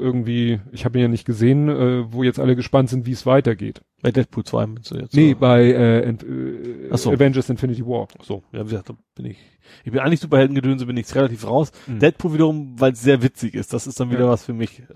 irgendwie, 0.00 0.60
ich 0.72 0.84
habe 0.84 0.98
ihn 0.98 1.02
ja 1.02 1.08
nicht 1.08 1.24
gesehen, 1.24 1.68
äh, 1.68 2.12
wo 2.12 2.22
jetzt 2.22 2.38
alle 2.38 2.56
gespannt 2.56 2.90
sind, 2.90 3.06
wie 3.06 3.12
es 3.12 3.26
weitergeht. 3.26 3.80
Bei 4.00 4.12
Deadpool 4.12 4.44
2 4.44 4.66
meinst 4.66 4.90
du 4.92 4.96
jetzt? 4.96 5.14
Nee, 5.14 5.30
oder? 5.32 5.40
bei 5.40 5.64
äh, 5.72 6.02
Ent, 6.02 6.22
äh, 6.22 6.88
Ach 6.92 6.98
so. 6.98 7.10
Avengers 7.10 7.50
Infinity 7.50 7.84
War. 7.84 8.06
so, 8.22 8.42
ja, 8.52 8.60
wie 8.64 8.70
gesagt, 8.70 8.90
da 8.90 8.94
bin 9.16 9.26
ich, 9.26 9.38
ich 9.84 9.90
bin 9.90 10.00
eigentlich 10.00 10.20
Superheldengedönse, 10.20 10.86
bin 10.86 10.96
ich 10.96 11.12
relativ 11.14 11.44
raus. 11.46 11.72
Mhm. 11.88 11.98
Deadpool 11.98 12.34
wiederum, 12.34 12.74
weil 12.78 12.92
es 12.92 13.02
sehr 13.02 13.22
witzig 13.22 13.54
ist, 13.54 13.72
das 13.72 13.86
ist 13.88 13.98
dann 13.98 14.10
wieder 14.10 14.20
Ja. 14.26 14.28
was 14.28 14.44
für 14.44 14.52
mich. 14.54 14.82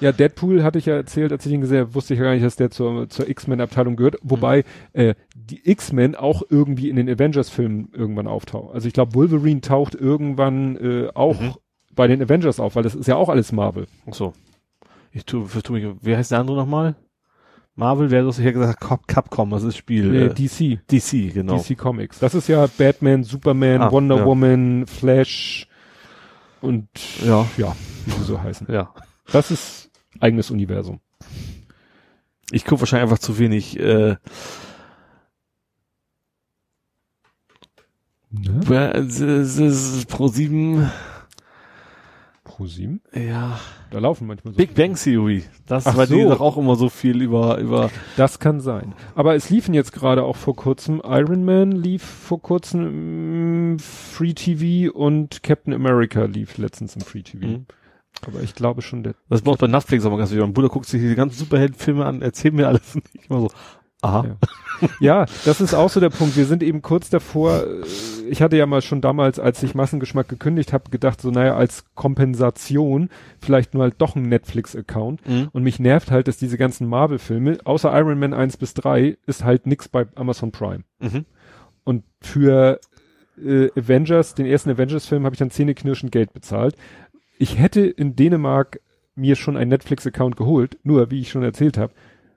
Ja, 0.00 0.12
Deadpool 0.12 0.62
hatte 0.62 0.78
ich 0.78 0.86
ja 0.86 0.94
erzählt, 0.94 1.32
als 1.32 1.44
ich 1.46 1.52
ihn 1.52 1.60
gesehen 1.60 1.80
habe, 1.80 1.94
wusste 1.94 2.14
ich 2.14 2.18
ja 2.20 2.24
gar 2.26 2.34
nicht, 2.34 2.44
dass 2.44 2.56
der 2.56 2.70
zur, 2.70 3.08
zur 3.08 3.28
X-Men-Abteilung 3.28 3.96
gehört. 3.96 4.16
Wobei 4.22 4.64
äh, 4.92 5.14
die 5.34 5.68
X-Men 5.68 6.14
auch 6.14 6.42
irgendwie 6.48 6.88
in 6.88 6.96
den 6.96 7.08
Avengers-Filmen 7.08 7.88
irgendwann 7.92 8.26
auftauchen. 8.28 8.72
Also 8.74 8.86
ich 8.86 8.94
glaube, 8.94 9.14
Wolverine 9.14 9.60
taucht 9.60 9.94
irgendwann 9.94 10.76
äh, 10.76 11.08
auch 11.14 11.40
Mhm. 11.40 11.54
Bei 11.94 12.06
den 12.06 12.22
Avengers 12.22 12.60
auf, 12.60 12.76
weil 12.76 12.82
das 12.82 12.94
ist 12.94 13.06
ja 13.06 13.16
auch 13.16 13.28
alles 13.28 13.52
Marvel. 13.52 13.86
Ach 14.08 14.14
so. 14.14 14.32
Ich 15.12 15.24
tu, 15.24 15.46
tu 15.46 15.72
mich, 15.72 15.86
wie 16.00 16.16
heißt 16.16 16.30
der 16.30 16.38
andere 16.40 16.56
nochmal? 16.56 16.94
Marvel 17.74 18.10
wäre 18.10 18.26
das, 18.26 18.38
ich 18.38 18.44
hätte 18.44 18.58
gesagt 18.58 18.80
Cap- 18.80 19.06
Capcom, 19.08 19.50
das 19.50 19.62
ist 19.62 19.68
das 19.68 19.76
Spiel. 19.76 20.10
Nee, 20.10 20.24
äh, 20.26 20.34
DC. 20.34 20.80
DC, 20.90 21.32
genau. 21.32 21.56
DC 21.58 21.76
Comics. 21.76 22.18
Das 22.18 22.34
ist 22.34 22.48
ja 22.48 22.66
Batman, 22.78 23.24
Superman, 23.24 23.80
Ah, 23.82 23.90
Wonder 23.92 24.16
ja. 24.18 24.24
Woman, 24.26 24.86
Flash 24.86 25.66
und 26.60 26.88
Ja. 27.24 27.46
ja, 27.56 27.74
wie 28.04 28.10
sie 28.12 28.24
so 28.24 28.40
heißen. 28.42 28.66
Ja. 28.70 28.92
Das 29.32 29.50
ist 29.50 29.90
eigenes 30.20 30.50
Universum. 30.50 31.00
Ich 32.50 32.64
gucke 32.66 32.82
wahrscheinlich 32.82 33.04
einfach 33.10 33.18
zu 33.22 33.38
wenig, 33.38 33.78
äh, 33.80 34.16
Ne? 38.34 38.60
Pro 40.08 40.28
7, 40.28 40.90
Pro 42.62 42.66
7? 42.68 43.00
ja. 43.14 43.58
Da 43.90 43.98
laufen 43.98 44.26
manchmal 44.26 44.54
so. 44.54 44.56
Big 44.56 44.74
Bang 44.74 44.94
Theory. 44.94 45.42
Das 45.66 45.86
Ach 45.86 45.96
die 46.06 46.22
so. 46.22 46.28
doch 46.28 46.40
auch 46.40 46.56
immer 46.56 46.76
so 46.76 46.88
viel 46.88 47.20
über, 47.20 47.58
über, 47.58 47.90
Das 48.16 48.38
kann 48.38 48.60
sein. 48.60 48.94
Aber 49.16 49.34
es 49.34 49.50
liefen 49.50 49.74
jetzt 49.74 49.92
gerade 49.92 50.22
auch 50.22 50.36
vor 50.36 50.54
kurzem, 50.54 51.02
Iron 51.04 51.44
Man 51.44 51.72
lief 51.72 52.02
vor 52.02 52.40
kurzem 52.40 52.86
im 53.74 53.78
Free 53.80 54.32
TV 54.32 54.92
und 54.92 55.42
Captain 55.42 55.74
America 55.74 56.24
lief 56.24 56.56
letztens 56.56 56.94
im 56.94 57.02
Free 57.02 57.22
TV. 57.22 57.46
Mhm. 57.46 57.66
Aber 58.26 58.40
ich 58.42 58.54
glaube 58.54 58.80
schon, 58.80 59.02
der, 59.02 59.14
das 59.28 59.42
braucht 59.42 59.58
bei 59.58 59.66
Netflix 59.66 60.06
aber 60.06 60.16
ganz 60.16 60.30
wieder. 60.30 60.42
Mein 60.42 60.54
Bruder 60.54 60.68
guckt 60.68 60.86
sich 60.86 61.00
diese 61.00 61.16
ganzen 61.16 61.36
Superheldenfilme 61.38 62.06
an, 62.06 62.22
erzählt 62.22 62.54
mir 62.54 62.68
alles 62.68 62.94
nicht. 62.94 63.08
Ich 63.14 63.28
immer 63.28 63.40
so, 63.40 63.50
aha. 64.02 64.36
Ja. 64.80 64.88
ja, 65.00 65.26
das 65.44 65.60
ist 65.60 65.74
auch 65.74 65.88
so 65.88 66.00
der 66.00 66.10
Punkt. 66.10 66.36
Wir 66.36 66.44
sind 66.44 66.62
eben 66.62 66.82
kurz 66.82 67.08
davor, 67.08 67.64
äh, 67.64 67.82
ich 68.28 68.42
hatte 68.42 68.56
ja 68.56 68.66
mal 68.66 68.82
schon 68.82 69.00
damals, 69.00 69.38
als 69.38 69.62
ich 69.62 69.74
Massengeschmack 69.74 70.28
gekündigt 70.28 70.72
habe, 70.72 70.90
gedacht, 70.90 71.20
so 71.20 71.30
naja, 71.30 71.56
als 71.56 71.84
Kompensation 71.94 73.08
vielleicht 73.40 73.74
nur 73.74 73.84
halt 73.84 73.94
doch 73.98 74.16
ein 74.16 74.28
Netflix-Account. 74.28 75.26
Mhm. 75.26 75.48
Und 75.52 75.62
mich 75.62 75.78
nervt 75.78 76.10
halt, 76.10 76.28
dass 76.28 76.36
diese 76.36 76.58
ganzen 76.58 76.86
Marvel-Filme, 76.86 77.58
außer 77.64 77.96
Iron 77.96 78.18
Man 78.18 78.34
1 78.34 78.56
bis 78.58 78.74
3, 78.74 79.16
ist 79.26 79.44
halt 79.44 79.66
nix 79.66 79.88
bei 79.88 80.06
Amazon 80.16 80.52
Prime. 80.52 80.84
Mhm. 81.00 81.24
Und 81.84 82.04
für 82.20 82.80
äh, 83.42 83.68
Avengers, 83.76 84.34
den 84.34 84.46
ersten 84.46 84.70
Avengers-Film, 84.70 85.24
habe 85.24 85.34
ich 85.34 85.38
dann 85.38 85.50
zähneknirschend 85.50 86.12
Geld 86.12 86.32
bezahlt. 86.32 86.76
Ich 87.38 87.58
hätte 87.58 87.80
in 87.80 88.14
Dänemark 88.16 88.80
mir 89.14 89.36
schon 89.36 89.56
einen 89.56 89.70
Netflix-Account 89.70 90.36
geholt, 90.36 90.78
nur 90.82 91.10
wie 91.10 91.20
ich 91.20 91.30
schon 91.30 91.42
erzählt 91.42 91.76
habe. 91.76 91.92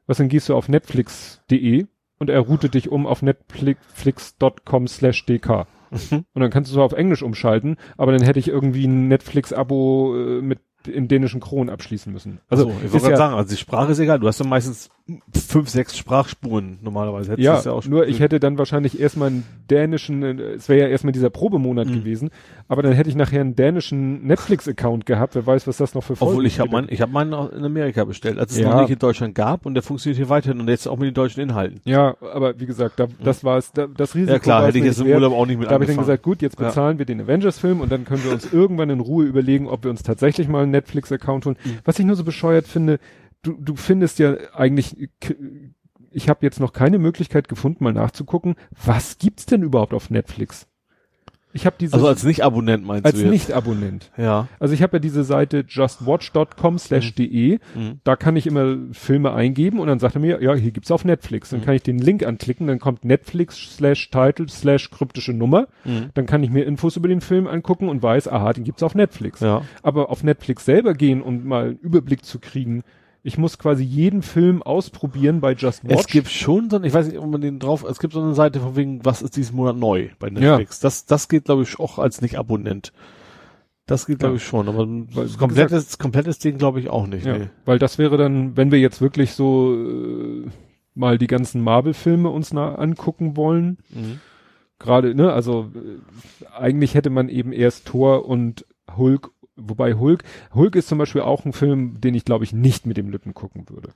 Was 0.07 0.17
dann 0.17 0.29
gehst 0.29 0.49
du 0.49 0.55
auf 0.55 0.69
netflix.de 0.69 1.85
und 2.19 2.29
er 2.29 2.39
routet 2.39 2.73
dich 2.73 2.89
um 2.89 3.07
auf 3.07 3.21
netflix.com 3.21 4.87
slash 4.87 5.25
dk. 5.25 5.67
Mhm. 5.91 6.25
Und 6.33 6.41
dann 6.41 6.49
kannst 6.49 6.71
du 6.71 6.75
zwar 6.75 6.85
auf 6.85 6.93
Englisch 6.93 7.23
umschalten, 7.23 7.77
aber 7.97 8.11
dann 8.11 8.21
hätte 8.21 8.39
ich 8.39 8.47
irgendwie 8.47 8.85
ein 8.85 9.07
Netflix-Abo 9.07 10.15
äh, 10.15 10.41
mit 10.41 10.59
in 10.87 11.07
dänischen 11.07 11.39
Kronen 11.39 11.69
abschließen 11.69 12.13
müssen. 12.13 12.39
Also, 12.47 12.67
Also 12.67 12.85
ich 12.85 12.93
wollte 12.93 13.09
ja, 13.09 13.17
sagen, 13.17 13.33
also 13.33 13.49
die 13.49 13.59
Sprache 13.59 13.91
ist 13.91 13.99
egal. 13.99 14.19
Du 14.19 14.27
hast 14.27 14.39
ja 14.39 14.45
meistens 14.45 14.89
fünf, 15.47 15.69
sechs 15.69 15.95
Sprachspuren 15.97 16.79
normalerweise. 16.81 17.33
Hättest 17.33 17.45
ja, 17.45 17.53
das 17.53 17.67
auch 17.67 17.85
nur 17.85 18.07
ich 18.07 18.19
hätte 18.19 18.39
dann 18.39 18.57
wahrscheinlich 18.57 18.99
erstmal 18.99 19.27
einen 19.27 19.43
dänischen, 19.69 20.23
äh, 20.23 20.41
es 20.53 20.67
wäre 20.67 20.79
ja 20.81 20.87
erstmal 20.87 21.13
dieser 21.13 21.29
Probemonat 21.29 21.87
Mhm. 21.87 21.93
gewesen, 21.93 22.29
aber 22.67 22.81
dann 22.81 22.93
hätte 22.93 23.09
ich 23.09 23.15
nachher 23.15 23.41
einen 23.41 23.55
dänischen 23.55 24.25
Netflix-Account 24.25 25.05
gehabt, 25.05 25.35
wer 25.35 25.45
weiß, 25.45 25.67
was 25.67 25.77
das 25.77 25.93
noch 25.93 26.03
für 26.03 26.15
Folgen 26.15 26.31
Obwohl 26.33 26.47
ich 26.47 26.59
habe 26.59 26.71
meinen, 26.71 26.87
ich 26.89 27.01
habe 27.01 27.11
meinen 27.11 27.35
auch 27.35 27.51
in 27.51 27.63
Amerika 27.63 28.03
bestellt, 28.03 28.39
als 28.39 28.53
es 28.53 28.57
Ja. 28.59 28.71
noch 28.73 28.81
nicht 28.81 28.89
in 28.89 28.97
Deutschland 28.97 29.35
gab 29.35 29.67
und 29.67 29.75
der 29.75 29.83
funktioniert 29.83 30.17
hier 30.17 30.29
weiterhin 30.29 30.59
und 30.59 30.67
jetzt 30.69 30.87
auch 30.87 30.97
mit 30.97 31.05
den 31.07 31.13
deutschen 31.13 31.41
Inhalten. 31.41 31.81
Ja, 31.85 32.15
aber 32.33 32.59
wie 32.59 32.65
gesagt, 32.65 32.99
da, 32.99 33.05
das 33.23 33.43
war 33.43 33.57
es, 33.59 33.71
da, 33.73 33.85
das 33.85 34.15
Risiko 34.15 34.33
Ja 34.33 34.39
klar, 34.39 34.65
hätte 34.65 34.79
ich 34.79 34.85
jetzt 34.85 34.99
im. 35.01 35.07
Urlaub 35.07 35.33
auch 35.33 35.45
nicht 35.45 35.59
mit 35.59 35.67
Da 35.69 35.73
habe 35.75 35.83
ich 35.83 35.89
dann 35.91 35.97
gesagt, 35.99 36.23
gut, 36.23 36.41
jetzt 36.41 36.59
Ja. 36.59 36.65
bezahlen 36.67 36.97
wir 36.97 37.05
den 37.05 37.21
Avengers-Film 37.21 37.79
und 37.79 37.91
dann 37.91 38.05
können 38.05 38.23
wir 38.23 38.31
uns 38.31 38.51
irgendwann 38.51 38.89
in 38.89 39.01
Ruhe 39.01 39.25
überlegen, 39.25 39.67
ob 39.67 39.83
wir 39.83 39.91
uns 39.91 40.01
tatsächlich 40.01 40.47
mal 40.47 40.63
einen 40.63 40.71
Netflix-Account 40.71 41.45
holen. 41.45 41.57
Mhm. 41.63 41.77
Was 41.85 41.99
ich 41.99 42.05
nur 42.05 42.15
so 42.15 42.23
bescheuert 42.23 42.65
finde, 42.67 42.99
du, 43.45 43.53
du 43.59 43.75
findest 43.75 44.19
ja 44.19 44.35
eigentlich, 44.53 44.95
ich 46.11 46.29
habe 46.29 46.39
jetzt 46.45 46.59
noch 46.59 46.73
keine 46.73 46.97
Möglichkeit 46.99 47.47
gefunden, 47.47 47.83
mal 47.83 47.93
nachzugucken, 47.93 48.55
was 48.83 49.17
gibt's 49.17 49.45
denn 49.45 49.63
überhaupt 49.63 49.93
auf 49.93 50.09
Netflix? 50.09 50.67
Ich 51.53 51.65
habe 51.65 51.77
diese 51.79 51.93
Also 51.93 52.07
als 52.09 52.25
Nicht-Abonnent 52.25 52.85
meinst 52.85 53.05
als 53.05 53.15
du 53.15 53.21
jetzt? 53.21 53.31
Nicht-Abonnent. 53.31 54.11
Ja. 54.17 54.49
Also 54.59 54.73
ich 54.73 54.83
habe 54.83 54.97
ja 54.97 54.99
diese 54.99 55.23
Seite 55.23 55.63
justwatch.com 55.65 56.77
slash 56.77 57.15
de, 57.15 57.59
Mhm. 57.75 58.01
da 58.03 58.17
kann 58.17 58.35
ich 58.35 58.45
immer 58.45 58.75
Filme 58.91 59.33
eingeben 59.33 59.79
und 59.79 59.87
dann 59.87 59.99
sagt 59.99 60.15
er 60.15 60.19
mir, 60.21 60.43
ja, 60.43 60.53
hier 60.53 60.71
gibt's 60.71 60.91
auf 60.91 61.05
Netflix. 61.05 61.51
Dann 61.51 61.61
Mhm. 61.61 61.63
kann 61.63 61.75
ich 61.75 61.83
den 61.83 61.97
Link 61.97 62.25
anklicken, 62.25 62.67
dann 62.67 62.79
kommt 62.79 63.05
Netflix 63.05 63.75
slash 63.77 64.09
Title 64.11 64.49
slash 64.49 64.91
kryptische 64.91 65.31
Nummer. 65.31 65.69
Mhm. 65.85 66.09
Dann 66.13 66.25
kann 66.25 66.43
ich 66.43 66.49
mir 66.49 66.65
Infos 66.65 66.97
über 66.97 67.07
den 67.07 67.21
Film 67.21 67.47
angucken 67.47 67.87
und 67.87 68.03
weiß, 68.03 68.27
aha, 68.27 68.51
den 68.51 68.65
gibt's 68.65 68.83
auf 68.83 68.93
Netflix. 68.93 69.39
Ja. 69.39 69.61
Aber 69.81 70.09
auf 70.09 70.23
Netflix 70.23 70.65
selber 70.65 70.93
gehen 70.93 71.21
und 71.21 71.45
mal 71.45 71.67
einen 71.69 71.77
Überblick 71.79 72.25
zu 72.25 72.39
kriegen, 72.39 72.83
ich 73.27 73.39
muss 73.39 73.57
quasi 73.57 73.83
jeden 73.83 74.21
Film 74.21 74.61
ausprobieren 74.61 75.41
bei 75.41 75.53
Just 75.53 75.83
Watch. 75.83 75.99
Es 76.01 76.05
gibt 76.07 76.29
schon 76.29 76.69
so, 76.69 76.79
ich 76.83 76.93
weiß 76.93 77.07
nicht, 77.07 77.17
ob 77.17 77.25
man 77.27 77.41
den 77.41 77.57
drauf, 77.57 77.83
es 77.83 77.97
gibt 77.97 78.13
so 78.13 78.21
eine 78.21 78.35
Seite 78.35 78.59
von 78.59 78.75
wegen, 78.75 79.03
was 79.03 79.23
ist 79.23 79.35
diesen 79.35 79.55
Monat 79.55 79.77
neu 79.77 80.09
bei 80.19 80.29
Netflix. 80.29 80.79
Das, 80.79 81.05
das 81.07 81.27
geht, 81.27 81.45
glaube 81.45 81.63
ich, 81.63 81.79
auch 81.79 81.97
als 81.97 82.21
Nicht-Abonnent. 82.21 82.93
Das 83.87 84.05
geht, 84.05 84.19
glaube 84.19 84.35
Ja. 84.35 84.37
ich, 84.37 84.43
schon, 84.45 84.69
aber 84.69 84.85
das 85.15 85.33
wie 85.33 85.37
komplettes, 85.37 85.97
komplettes 85.97 86.37
Ding, 86.37 86.59
glaube 86.59 86.79
ich, 86.79 86.89
auch 86.89 87.07
nicht. 87.07 87.25
Ja, 87.25 87.37
Nee. 87.39 87.49
weil 87.65 87.79
das 87.79 87.97
wäre 87.97 88.17
dann, 88.17 88.55
wenn 88.57 88.71
wir 88.71 88.79
jetzt 88.79 89.01
wirklich 89.01 89.31
so 89.33 89.73
äh, 89.75 90.45
mal 90.93 91.17
die 91.17 91.27
ganzen 91.27 91.61
Marvel-Filme 91.61 92.29
uns 92.29 92.53
nah 92.53 92.75
angucken 92.75 93.35
wollen, 93.35 93.79
Mhm. 93.89 94.19
gerade, 94.77 95.15
ne, 95.15 95.33
also 95.33 95.71
äh, 95.73 96.45
eigentlich 96.55 96.93
hätte 96.93 97.09
man 97.09 97.27
eben 97.29 97.51
erst 97.51 97.87
Thor 97.87 98.27
und 98.27 98.65
Hulk, 98.95 99.31
wobei 99.55 99.95
Hulk, 99.95 100.23
Hulk 100.53 100.75
ist 100.75 100.87
zum 100.87 100.97
Beispiel 100.97 101.21
auch 101.21 101.45
ein 101.45 101.53
Film, 101.53 101.99
den 102.01 102.15
ich 102.15 102.25
glaube 102.25 102.43
ich 102.43 102.53
nicht 102.53 102.85
mit 102.85 102.97
dem 102.97 103.09
Lippen 103.09 103.33
gucken 103.33 103.65
würde. 103.69 103.89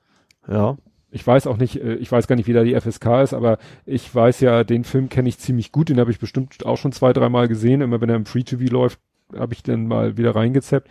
Ja. 0.48 0.78
Ich 1.12 1.26
weiß 1.26 1.48
auch 1.48 1.58
nicht, 1.58 1.82
äh, 1.82 1.96
ich 1.96 2.12
weiß 2.12 2.28
gar 2.28 2.36
nicht, 2.36 2.48
wie 2.48 2.54
da 2.54 2.64
die 2.64 2.80
FSK 2.80 3.22
ist, 3.24 3.34
aber 3.34 3.58
ich 3.86 4.14
weiß 4.14 4.42
ja, 4.42 4.64
den 4.64 4.84
Film 4.84 5.10
kenne 5.10 5.30
ich 5.30 5.40
ziemlich 5.40 5.72
gut, 5.72 5.90
den 5.90 6.00
habe 6.00 6.12
ich 6.12 6.20
bestimmt 6.20 6.66
auch 6.66 6.78
schon 6.78 6.92
zwei, 6.92 7.14
dreimal 7.14 7.48
gesehen. 7.48 7.82
Immer 7.82 8.00
wenn 8.02 8.10
er 8.10 8.16
im 8.16 8.26
Free-TV 8.26 8.72
läuft, 8.72 9.00
habe 9.36 9.54
ich 9.54 9.64
dann 9.64 9.88
mal 9.88 10.18
wieder 10.18 10.36
reingezappt. 10.36 10.88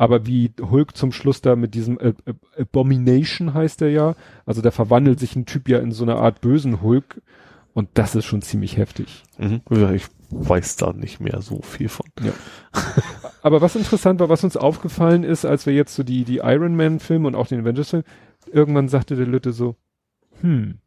Aber 0.00 0.26
wie 0.26 0.52
Hulk 0.60 0.96
zum 0.96 1.10
Schluss 1.10 1.40
da 1.40 1.56
mit 1.56 1.74
diesem 1.74 1.98
Ab 1.98 2.14
Ab 2.24 2.36
Abomination 2.56 3.52
heißt 3.52 3.82
er 3.82 3.90
ja, 3.90 4.14
also 4.46 4.62
da 4.62 4.70
verwandelt 4.70 5.18
sich 5.18 5.34
ein 5.34 5.44
Typ 5.44 5.68
ja 5.68 5.80
in 5.80 5.90
so 5.90 6.04
eine 6.04 6.16
Art 6.16 6.40
bösen 6.40 6.82
Hulk 6.82 7.20
und 7.74 7.88
das 7.94 8.14
ist 8.14 8.24
schon 8.24 8.40
ziemlich 8.40 8.76
heftig. 8.76 9.24
Mhm. 9.38 9.60
Ja, 9.70 9.90
Ich 9.90 10.06
weiß 10.30 10.76
da 10.76 10.92
nicht 10.92 11.20
mehr 11.20 11.42
so 11.42 11.62
viel 11.62 11.88
von. 11.88 12.06
Aber 13.42 13.60
was 13.60 13.76
interessant 13.76 14.20
war, 14.20 14.28
was 14.28 14.44
uns 14.44 14.56
aufgefallen 14.56 15.24
ist, 15.24 15.44
als 15.44 15.66
wir 15.66 15.72
jetzt 15.74 15.94
so 15.94 16.02
die, 16.02 16.24
die 16.24 16.38
Iron 16.38 16.76
Man 16.76 17.00
Filme 17.00 17.28
und 17.28 17.34
auch 17.34 17.46
den 17.46 17.60
Avengers 17.60 17.90
Film, 17.90 18.02
irgendwann 18.52 18.88
sagte 18.88 19.16
der 19.16 19.26
Lütte 19.26 19.52
so, 19.52 19.76
hm, 20.40 20.78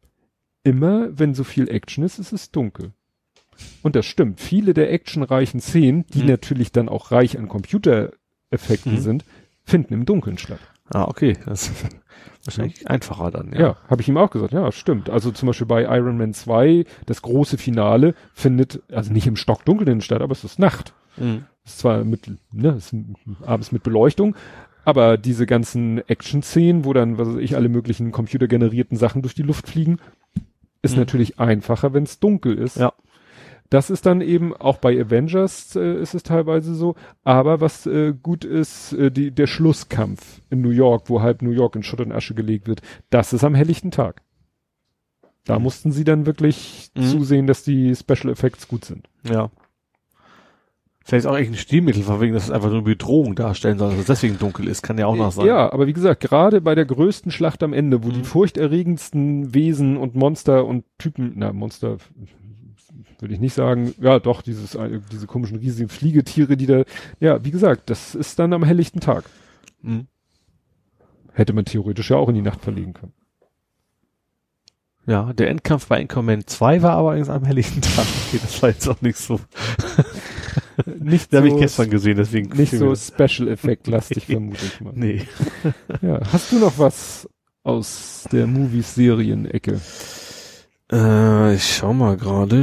immer 0.64 1.08
wenn 1.18 1.34
so 1.34 1.44
viel 1.44 1.68
Action 1.68 2.04
ist, 2.04 2.18
ist 2.18 2.32
es 2.32 2.50
dunkel. 2.50 2.92
Und 3.82 3.96
das 3.96 4.06
stimmt. 4.06 4.40
Viele 4.40 4.74
der 4.74 4.92
actionreichen 4.92 5.60
Szenen, 5.60 6.04
die 6.14 6.20
Hm. 6.20 6.26
natürlich 6.26 6.72
dann 6.72 6.88
auch 6.88 7.10
reich 7.12 7.38
an 7.38 7.48
Computereffekten 7.48 8.96
Hm. 8.96 9.00
sind, 9.00 9.24
finden 9.64 9.94
im 9.94 10.04
Dunkeln 10.06 10.38
statt. 10.38 10.58
Ah, 10.92 11.04
okay. 11.04 11.36
Das 11.46 11.68
ist 11.68 11.86
wahrscheinlich 12.44 12.88
einfacher 12.88 13.30
dann, 13.30 13.52
Ja, 13.52 13.60
ja. 13.60 13.76
habe 13.88 14.02
ich 14.02 14.08
ihm 14.08 14.16
auch 14.16 14.30
gesagt. 14.30 14.52
Ja, 14.52 14.70
stimmt. 14.72 15.10
Also 15.10 15.30
zum 15.30 15.46
Beispiel 15.46 15.66
bei 15.66 15.82
Iron 15.84 16.16
Man 16.18 16.34
2, 16.34 16.84
das 17.06 17.22
große 17.22 17.56
Finale 17.58 18.14
findet, 18.34 18.82
also 18.92 19.12
nicht 19.12 19.26
im 19.26 19.36
Stockdunkeln 19.36 20.00
statt, 20.00 20.22
aber 20.22 20.32
es 20.32 20.44
ist 20.44 20.58
Nacht. 20.58 20.92
Mhm. 21.16 21.44
Ist 21.64 21.78
zwar 21.78 22.04
mit, 22.04 22.30
ne, 22.52 22.70
ist 22.76 22.94
abends 23.46 23.70
mit 23.72 23.82
Beleuchtung, 23.82 24.34
aber 24.84 25.16
diese 25.16 25.46
ganzen 25.46 25.98
Action-Szenen, 26.08 26.84
wo 26.84 26.92
dann, 26.92 27.18
was 27.18 27.28
weiß 27.28 27.36
ich, 27.38 27.54
alle 27.56 27.68
möglichen 27.68 28.10
computergenerierten 28.10 28.96
Sachen 28.96 29.22
durch 29.22 29.34
die 29.34 29.42
Luft 29.44 29.68
fliegen, 29.68 29.98
ist 30.82 30.92
Mhm. 30.94 30.98
natürlich 31.00 31.38
einfacher, 31.38 31.92
wenn 31.94 32.02
es 32.02 32.18
dunkel 32.18 32.58
ist. 32.58 32.76
Ja. 32.78 32.92
Das 33.70 33.88
ist 33.88 34.04
dann 34.04 34.20
eben 34.20 34.54
auch 34.54 34.76
bei 34.78 35.00
Avengers 35.00 35.76
äh, 35.76 35.94
ist 36.02 36.14
es 36.14 36.24
teilweise 36.24 36.74
so. 36.74 36.94
Aber 37.24 37.60
was 37.62 37.86
äh, 37.86 38.12
gut 38.12 38.44
ist, 38.44 38.92
äh, 38.92 39.10
die, 39.10 39.30
der 39.30 39.46
Schlusskampf 39.46 40.42
in 40.50 40.60
New 40.60 40.70
York, 40.70 41.08
wo 41.08 41.22
halb 41.22 41.40
New 41.40 41.52
York 41.52 41.76
in 41.76 41.82
Schutt 41.82 42.00
und 42.00 42.12
Asche 42.12 42.34
gelegt 42.34 42.66
wird, 42.66 42.82
das 43.08 43.32
ist 43.32 43.44
am 43.44 43.54
helllichten 43.54 43.90
Tag. 43.90 44.20
Da 45.44 45.56
Mhm. 45.58 45.62
mussten 45.62 45.92
sie 45.92 46.04
dann 46.04 46.26
wirklich 46.26 46.90
Mhm. 46.96 47.02
zusehen, 47.04 47.46
dass 47.46 47.62
die 47.64 47.94
Special 47.96 48.30
Effects 48.30 48.68
gut 48.68 48.84
sind. 48.84 49.08
Ja. 49.26 49.48
Vielleicht 51.04 51.26
auch 51.26 51.36
echt 51.36 51.50
ein 51.50 51.56
Stilmittel, 51.56 52.02
von 52.04 52.20
wegen, 52.20 52.32
dass 52.34 52.44
es 52.44 52.50
einfach 52.50 52.68
nur 52.68 52.78
eine 52.78 52.84
Bedrohung 52.84 53.34
darstellen 53.34 53.78
soll, 53.78 53.90
dass 53.90 53.98
es 54.00 54.06
deswegen 54.06 54.38
dunkel 54.38 54.68
ist, 54.68 54.82
kann 54.82 54.98
ja 54.98 55.06
auch 55.06 55.16
noch 55.16 55.32
sein. 55.32 55.46
Ja, 55.46 55.72
aber 55.72 55.86
wie 55.86 55.92
gesagt, 55.92 56.20
gerade 56.20 56.60
bei 56.60 56.74
der 56.74 56.84
größten 56.84 57.32
Schlacht 57.32 57.62
am 57.62 57.72
Ende, 57.72 58.04
wo 58.04 58.08
Mhm. 58.08 58.12
die 58.12 58.24
furchterregendsten 58.24 59.52
Wesen 59.54 59.96
und 59.96 60.14
Monster 60.14 60.64
und 60.64 60.84
Typen, 60.98 61.32
na, 61.36 61.52
Monster 61.52 61.96
würde 63.18 63.34
ich 63.34 63.40
nicht 63.40 63.54
sagen, 63.54 63.94
ja 64.00 64.18
doch, 64.18 64.42
dieses, 64.42 64.74
äh, 64.74 65.00
diese 65.10 65.26
komischen 65.26 65.58
riesigen 65.58 65.88
Fliegetiere, 65.88 66.56
die 66.56 66.66
da, 66.66 66.82
ja, 67.20 67.44
wie 67.44 67.50
gesagt, 67.52 67.88
das 67.90 68.14
ist 68.14 68.38
dann 68.38 68.52
am 68.52 68.64
helllichten 68.64 69.00
Tag. 69.00 69.24
Mhm. 69.80 70.06
Hätte 71.32 71.52
man 71.52 71.64
theoretisch 71.64 72.10
ja 72.10 72.16
auch 72.16 72.28
in 72.28 72.34
die 72.34 72.42
Nacht 72.42 72.60
verlegen 72.62 72.92
können. 72.92 73.12
Ja, 75.06 75.32
der 75.32 75.50
Endkampf 75.50 75.88
bei 75.88 76.00
Anchorman 76.00 76.46
2 76.46 76.82
war 76.82 76.92
aber 76.92 77.08
allerdings 77.10 77.28
am 77.28 77.44
helllichten 77.44 77.80
Tag. 77.82 78.06
Okay, 78.28 78.38
das 78.42 78.62
war 78.62 78.68
jetzt 78.68 78.86
auch 78.88 79.00
nicht 79.00 79.16
so. 79.18 79.40
Nicht 81.00 81.32
habe 81.32 81.48
so, 81.48 81.54
ich 81.56 81.60
gestern 81.60 81.90
gesehen, 81.90 82.16
deswegen. 82.16 82.56
nicht 82.56 82.72
so 82.72 82.94
Special 82.94 83.48
Effect 83.48 83.86
lastig, 83.88 84.26
vermute 84.30 84.64
ich 84.64 84.80
mal. 84.80 84.92
Nee. 84.94 85.22
Ja, 86.02 86.20
hast 86.32 86.52
du 86.52 86.58
noch 86.58 86.78
was 86.78 87.28
aus 87.62 88.26
der 88.32 88.46
Movies-Serien-Ecke? 88.46 89.80
Äh, 90.92 91.54
ich 91.54 91.76
schau 91.76 91.92
mal 91.92 92.16
gerade. 92.16 92.56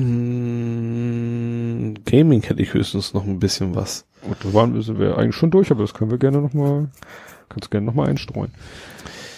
Hm, 1.00 1.94
Gaming 2.06 2.42
hätte 2.44 2.62
ich 2.62 2.74
höchstens 2.74 3.14
noch 3.14 3.26
ein 3.26 3.40
bisschen 3.40 3.76
was. 3.76 4.06
Gut, 4.22 4.38
da 4.44 4.54
waren 4.54 4.74
wir 5.00 5.18
eigentlich 5.18 5.36
schon 5.36 5.52
durch, 5.52 5.72
aber 5.72 5.82
das 5.82 5.94
können 5.94 6.12
wir 6.12 6.18
gerne 6.18 6.40
noch 6.42 6.54
mal, 6.54 6.90
kannst 7.48 7.72
gerne 7.72 7.86
noch 7.86 7.94
mal 7.94 8.08
einstreuen. 8.10 8.52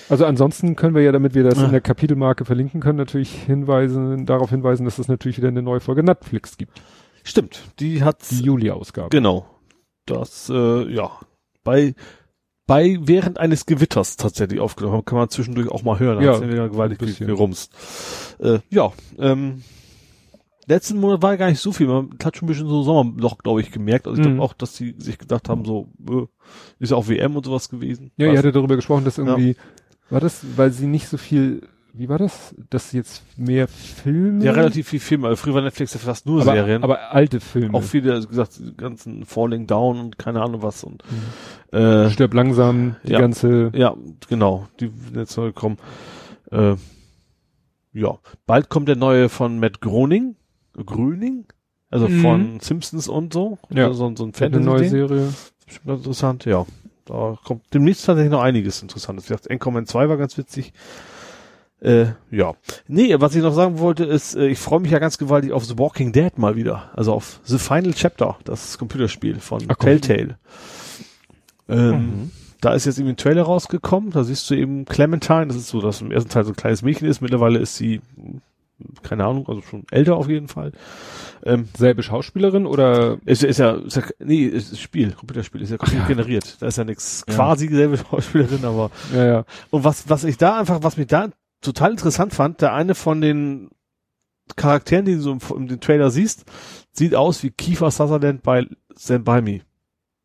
Also 0.09 0.25
ansonsten 0.25 0.75
können 0.75 0.93
wir 0.95 1.01
ja, 1.03 1.11
damit 1.13 1.35
wir 1.35 1.43
das 1.43 1.57
Ja. 1.57 1.65
in 1.65 1.71
der 1.71 1.79
Kapitelmarke 1.79 2.43
verlinken 2.43 2.81
können, 2.81 2.97
natürlich 2.97 3.31
hinweisen, 3.31 4.25
darauf 4.25 4.49
hinweisen, 4.49 4.83
dass 4.83 4.99
es 4.99 5.07
natürlich 5.07 5.37
wieder 5.37 5.47
eine 5.47 5.61
neue 5.61 5.79
Folge 5.79 6.03
Netflix 6.03 6.57
gibt. 6.57 6.81
Stimmt, 7.23 7.61
die 7.79 8.03
hat 8.03 8.29
Die 8.31 8.41
Juli-Ausgabe. 8.43 9.09
genau. 9.09 9.45
Das 10.05 10.49
äh, 10.49 10.91
ja 10.93 11.11
bei 11.63 11.93
bei 12.67 12.97
während 13.01 13.37
eines 13.37 13.65
Gewitters 13.65 14.17
tatsächlich 14.17 14.59
aufgenommen 14.59 15.03
kann 15.05 15.17
man 15.17 15.29
zwischendurch 15.29 15.69
auch 15.69 15.83
mal 15.83 15.99
hören. 15.99 16.17
Da 16.19 16.23
Ja, 16.23 16.31
hat's 16.33 16.41
wieder 16.41 16.69
gewaltig 16.69 17.17
gerumst. 17.19 17.71
Äh, 18.39 18.59
ja, 18.69 18.91
ähm, 19.19 19.61
letzten 20.67 20.99
Monat 20.99 21.21
war 21.21 21.37
gar 21.37 21.49
nicht 21.49 21.59
so 21.59 21.71
viel. 21.71 21.87
Man 21.87 22.09
hat 22.23 22.37
schon 22.37 22.45
ein 22.45 22.49
bisschen 22.49 22.67
so 22.67 22.81
Sommerloch, 22.83 23.37
glaube 23.39 23.61
ich, 23.61 23.71
gemerkt. 23.71 24.07
Also 24.07 24.19
ich 24.21 24.25
Mhm. 24.27 24.35
glaube 24.35 24.43
auch, 24.45 24.53
dass 24.53 24.73
die 24.73 24.95
sich 24.97 25.17
gedacht 25.17 25.49
haben, 25.49 25.65
so 25.65 25.89
äh, 26.09 26.25
ist 26.79 26.91
ja 26.91 26.97
auch 26.97 27.07
WM 27.09 27.35
und 27.35 27.45
sowas 27.45 27.69
gewesen. 27.69 28.11
Ja, 28.17 28.27
ihr 28.27 28.31
Was? 28.33 28.39
hattet 28.39 28.55
darüber 28.55 28.75
gesprochen, 28.75 29.05
dass 29.05 29.17
irgendwie, 29.17 29.55
war 30.09 30.19
das, 30.19 30.43
weil 30.55 30.71
sie 30.71 30.87
nicht 30.87 31.07
so 31.07 31.17
viel, 31.17 31.67
wie 31.93 32.07
war 32.09 32.17
das, 32.17 32.55
dass 32.69 32.89
sie 32.91 32.97
jetzt 32.97 33.21
mehr 33.37 33.67
Filme? 33.67 34.43
ja, 34.43 34.51
relativ 34.51 34.87
viel 34.89 34.99
Filme. 34.99 35.27
Also 35.27 35.41
früher 35.43 35.55
war 35.55 35.61
Netflix 35.61 35.93
ja 35.93 35.99
fast 35.99 36.25
nur 36.25 36.41
aber, 36.41 36.53
Serien. 36.53 36.83
aber 36.83 37.11
alte 37.11 37.39
Filme. 37.39 37.77
auch 37.77 37.83
viele, 37.83 38.13
also 38.13 38.27
gesagt, 38.27 38.59
die 38.59 38.75
ganzen 38.77 39.25
Falling 39.25 39.67
Down 39.67 39.99
und 39.99 40.17
keine 40.17 40.41
Ahnung 40.41 40.61
was 40.61 40.83
und 40.83 41.03
Mhm. 41.71 41.77
äh, 41.77 42.09
Stirb 42.09 42.33
langsam, 42.33 42.95
die 43.03 43.11
Ja. 43.11 43.19
ganze, 43.19 43.71
Ja, 43.73 43.95
genau, 44.29 44.67
die 44.79 44.91
jetzt 45.15 45.35
neu 45.37 45.47
gekommen. 45.47 45.77
Äh, 46.51 46.75
ja, 47.93 48.17
bald 48.45 48.69
kommt 48.69 48.87
der 48.87 48.95
neue 48.95 49.27
von 49.29 49.59
Matt 49.59 49.81
Groening, 49.81 50.35
Gröning, 50.85 51.45
also 51.89 52.07
Mhm. 52.07 52.21
von 52.21 52.59
Simpsons 52.61 53.07
und 53.09 53.33
so. 53.33 53.57
Ja. 53.69 53.87
Also 53.87 54.07
so, 54.09 54.15
so 54.15 54.25
ein 54.25 54.33
eine 54.41 54.59
neue. 54.61 54.87
Serie. 54.87 55.33
Bestimmt 55.65 55.97
interessant, 55.97 56.45
ja. 56.45 56.65
Da 57.05 57.37
kommt 57.43 57.63
demnächst 57.73 58.05
tatsächlich 58.05 58.31
noch 58.31 58.41
einiges 58.41 58.81
Interessantes. 58.81 59.25
Wie 59.25 59.33
gesagt, 59.33 59.51
Anchorman 59.51 59.85
2 59.85 60.07
war 60.07 60.17
ganz 60.17 60.37
witzig. 60.37 60.71
Äh, 61.81 62.07
ja. 62.29 62.53
Nee, 62.87 63.15
was 63.19 63.35
ich 63.35 63.41
noch 63.41 63.53
sagen 63.53 63.79
wollte, 63.79 64.03
ist, 64.05 64.35
äh, 64.35 64.47
ich 64.47 64.59
freue 64.59 64.79
mich 64.79 64.91
ja 64.91 64.99
ganz 64.99 65.17
gewaltig 65.17 65.51
auf 65.51 65.65
The 65.65 65.77
Walking 65.79 66.11
Dead 66.11 66.37
mal 66.37 66.55
wieder. 66.55 66.91
Also 66.93 67.11
auf 67.13 67.39
The 67.43 67.57
Final 67.57 67.93
Chapter, 67.93 68.37
das 68.43 68.77
Computerspiel 68.77 69.39
von 69.39 69.63
Ach. 69.67 69.75
Telltale. 69.75 70.37
Ähm, 71.67 71.91
Mhm. 71.91 72.31
Da 72.59 72.73
ist 72.75 72.85
jetzt 72.85 72.99
irgendwie 72.99 73.13
ein 73.13 73.17
Trailer 73.17 73.41
rausgekommen, 73.41 74.11
da 74.11 74.23
siehst 74.23 74.47
du 74.49 74.53
eben 74.53 74.85
Clementine, 74.85 75.47
das 75.47 75.55
ist 75.55 75.69
so, 75.69 75.81
dass 75.81 76.01
im 76.01 76.11
ersten 76.11 76.29
Teil 76.29 76.43
so 76.43 76.51
ein 76.51 76.55
kleines 76.55 76.83
Mädchen 76.83 77.07
ist, 77.07 77.19
mittlerweile 77.19 77.57
ist 77.57 77.75
sie, 77.75 78.01
keine 79.01 79.25
Ahnung, 79.25 79.47
also 79.49 79.61
schon 79.63 79.83
älter 79.89 80.15
auf 80.15 80.29
jeden 80.29 80.47
Fall. 80.47 80.71
Ähm, 81.43 81.69
Selbe 81.75 82.03
Schauspielerin 82.03 82.67
oder 82.67 83.17
ist, 83.25 83.43
ist 83.43 83.57
ja, 83.57 83.71
ist 83.71 83.95
ja, 83.95 84.03
nee, 84.19 84.43
ist 84.45 84.79
Spiel, 84.79 85.13
Computerspiel, 85.13 85.61
ist 85.63 85.71
ja 85.71 85.77
Ach 85.79 85.91
ja. 85.91 86.05
generiert. 86.05 86.57
Da 86.59 86.67
ist 86.67 86.77
ja 86.77 86.83
nichts 86.83 87.25
Ja. 87.27 87.33
quasi 87.33 87.67
dieselbe 87.67 87.97
Schauspielerin, 88.11 88.63
aber 88.63 88.91
ja, 89.15 89.25
ja. 89.25 89.45
und 89.71 89.83
was, 89.83 90.07
was 90.07 90.23
ich 90.23 90.37
da 90.37 90.59
einfach, 90.59 90.83
was 90.83 90.97
mich 90.97 91.07
da 91.07 91.29
total 91.61 91.91
interessant 91.91 92.33
fand, 92.33 92.61
der 92.61 92.73
eine 92.73 92.95
von 92.95 93.21
den 93.21 93.69
Charakteren, 94.55 95.05
die 95.05 95.15
du 95.15 95.21
so 95.21 95.31
im, 95.31 95.39
im 95.55 95.67
den 95.67 95.79
Trailer 95.79 96.11
siehst, 96.11 96.45
sieht 96.91 97.15
aus 97.15 97.41
wie 97.43 97.51
Kiefer 97.51 97.91
Sutherland 97.91 98.43
bei 98.43 98.67
Stand 98.97 99.23
By 99.25 99.41
Me. 99.41 99.61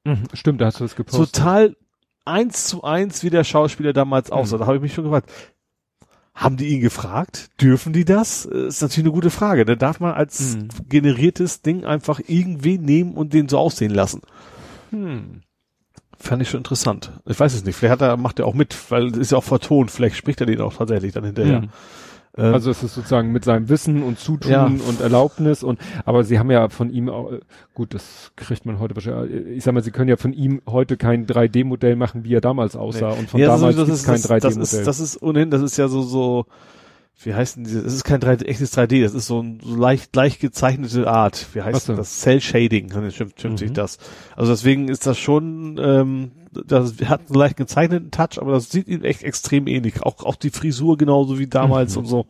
Mhm. 0.05 0.25
Stimmt, 0.33 0.61
da 0.61 0.67
hast 0.67 0.81
du 0.81 0.85
das 0.85 0.97
gepostet. 0.97 1.35
Total 1.37 1.77
eins 2.25 2.65
zu 2.67 2.83
eins, 2.83 3.23
wie 3.23 3.31
der 3.31 3.45
Schauspieler 3.45 3.93
damals 3.93 4.31
aussah. 4.33 4.57
Mhm. 4.57 4.61
Da 4.61 4.67
habe 4.67 4.77
ich 4.77 4.83
mich 4.83 4.95
schon 4.95 5.05
gefragt, 5.05 5.31
haben 6.35 6.57
die 6.57 6.69
ihn 6.69 6.81
gefragt? 6.81 7.51
Dürfen 7.61 7.93
die 7.93 8.05
das? 8.05 8.47
Äh, 8.47 8.67
Ist 8.67 8.83
natürlich 8.83 9.05
eine 9.07 9.15
gute 9.15 9.31
Frage. 9.31 9.65
Da 9.65 9.75
darf 9.75 10.01
man 10.01 10.13
als 10.15 10.57
Mhm. 10.57 10.69
generiertes 10.89 11.63
Ding 11.63 11.85
einfach 11.85 12.21
irgendwie 12.27 12.79
nehmen 12.79 13.15
und 13.15 13.33
den 13.33 13.49
so 13.49 13.59
aussehen 13.59 13.95
lassen. 13.95 14.23
Hm. 14.91 15.43
Fand 16.19 16.43
ich 16.43 16.51
schon 16.51 16.59
interessant. 16.61 17.13
Ich 17.27 17.39
weiß 17.39 17.55
es 17.55 17.65
nicht. 17.65 17.77
Vielleicht 17.77 17.93
hat 17.93 18.03
er, 18.03 18.17
macht 18.17 18.39
er 18.39 18.47
auch 18.47 18.55
mit, 18.55 18.75
weil 18.91 19.07
es 19.09 19.17
ist 19.19 19.33
ja 19.33 19.39
auch 19.39 19.45
vertont. 19.45 19.91
Vielleicht 19.91 20.17
spricht 20.17 20.41
er 20.41 20.47
den 20.47 20.61
auch 20.61 20.75
tatsächlich 20.75 21.13
dann 21.13 21.25
hinterher. 21.25 21.61
Mhm. 21.63 21.69
Ähm, 22.39 22.55
Also 22.55 22.71
es 22.71 22.83
ist 22.83 22.95
sozusagen 22.95 23.33
mit 23.33 23.45
seinem 23.45 23.69
Wissen 23.69 24.03
und 24.03 24.19
Zutun 24.19 24.51
Ja. 24.51 24.65
und 24.67 25.01
Erlaubnis 25.01 25.63
und 25.63 25.79
aber 26.05 26.23
sie 26.25 26.39
haben 26.39 26.51
ja 26.51 26.69
von 26.69 26.91
ihm 26.91 27.09
auch 27.09 27.31
gut, 27.75 27.95
das 27.95 28.33
kriegt 28.37 28.67
man 28.67 28.79
heute 28.79 28.95
wahrscheinlich. 28.95 29.47
Ich 29.57 29.65
sag 29.65 29.73
mal, 29.73 29.83
sie 29.83 29.91
können 29.91 30.09
ja 30.09 30.17
von 30.17 30.33
ihm 30.35 30.61
heute 30.67 30.97
kein 30.99 31.27
3D-Modell 31.27 31.97
machen, 31.97 32.25
wie 32.25 32.35
er 32.35 32.41
damals 32.43 32.77
aussah 32.77 33.11
und 33.11 33.31
von 33.31 33.41
Ja, 33.41 33.49
damals 33.49 33.77
ist, 33.77 34.05
kein 34.05 34.15
das, 34.15 34.23
das 34.23 34.31
3D-Modell. 34.31 34.63
ist, 34.63 34.87
das 34.87 35.01
ist 35.01 35.23
ohnehin, 35.23 35.51
das 35.51 35.63
ist 35.63 35.77
ja 35.79 35.89
so, 35.89 36.03
so, 36.03 36.45
wie 37.23 37.35
heißt 37.35 37.57
denn 37.57 37.65
dieses, 37.65 37.85
es 37.85 37.95
ist 37.95 38.05
kein 38.05 38.21
3D, 38.21 38.45
echtes 38.45 38.77
3D, 38.77 39.03
das 39.03 39.15
ist 39.15 39.27
so 39.27 39.41
ein 39.43 39.59
so 39.63 39.75
leicht, 39.75 40.15
leicht 40.15 40.41
gezeichnete 40.41 41.09
Art. 41.09 41.47
Wie 41.55 41.63
heißt 41.63 41.87
so. 41.87 41.95
das? 41.97 42.21
Cell 42.21 42.41
Shading, 42.41 42.89
dann 42.89 43.11
stimmt, 43.11 43.35
stimmt 43.39 43.59
sich 43.59 43.71
Mhm. 43.71 43.75
das. 43.75 43.99
Also 44.37 44.53
deswegen 44.53 44.89
ist 44.89 45.07
das 45.07 45.19
schon, 45.19 45.79
ähm, 45.83 46.33
das 46.53 46.95
hat 47.07 47.23
einen 47.27 47.35
leicht 47.39 47.57
gezeichneten 47.57 48.11
Touch, 48.11 48.39
aber 48.41 48.53
das 48.53 48.71
sieht 48.71 48.89
ihm 48.89 49.03
echt 49.03 49.23
extrem 49.23 49.67
ähnlich. 49.67 50.03
Auch, 50.03 50.23
auch 50.25 50.37
die 50.37 50.51
Frisur 50.51 50.97
genauso 50.99 51.39
wie 51.39 51.47
damals 51.47 51.93
Mhm. 51.95 51.99
und 52.01 52.07
so. 52.07 52.27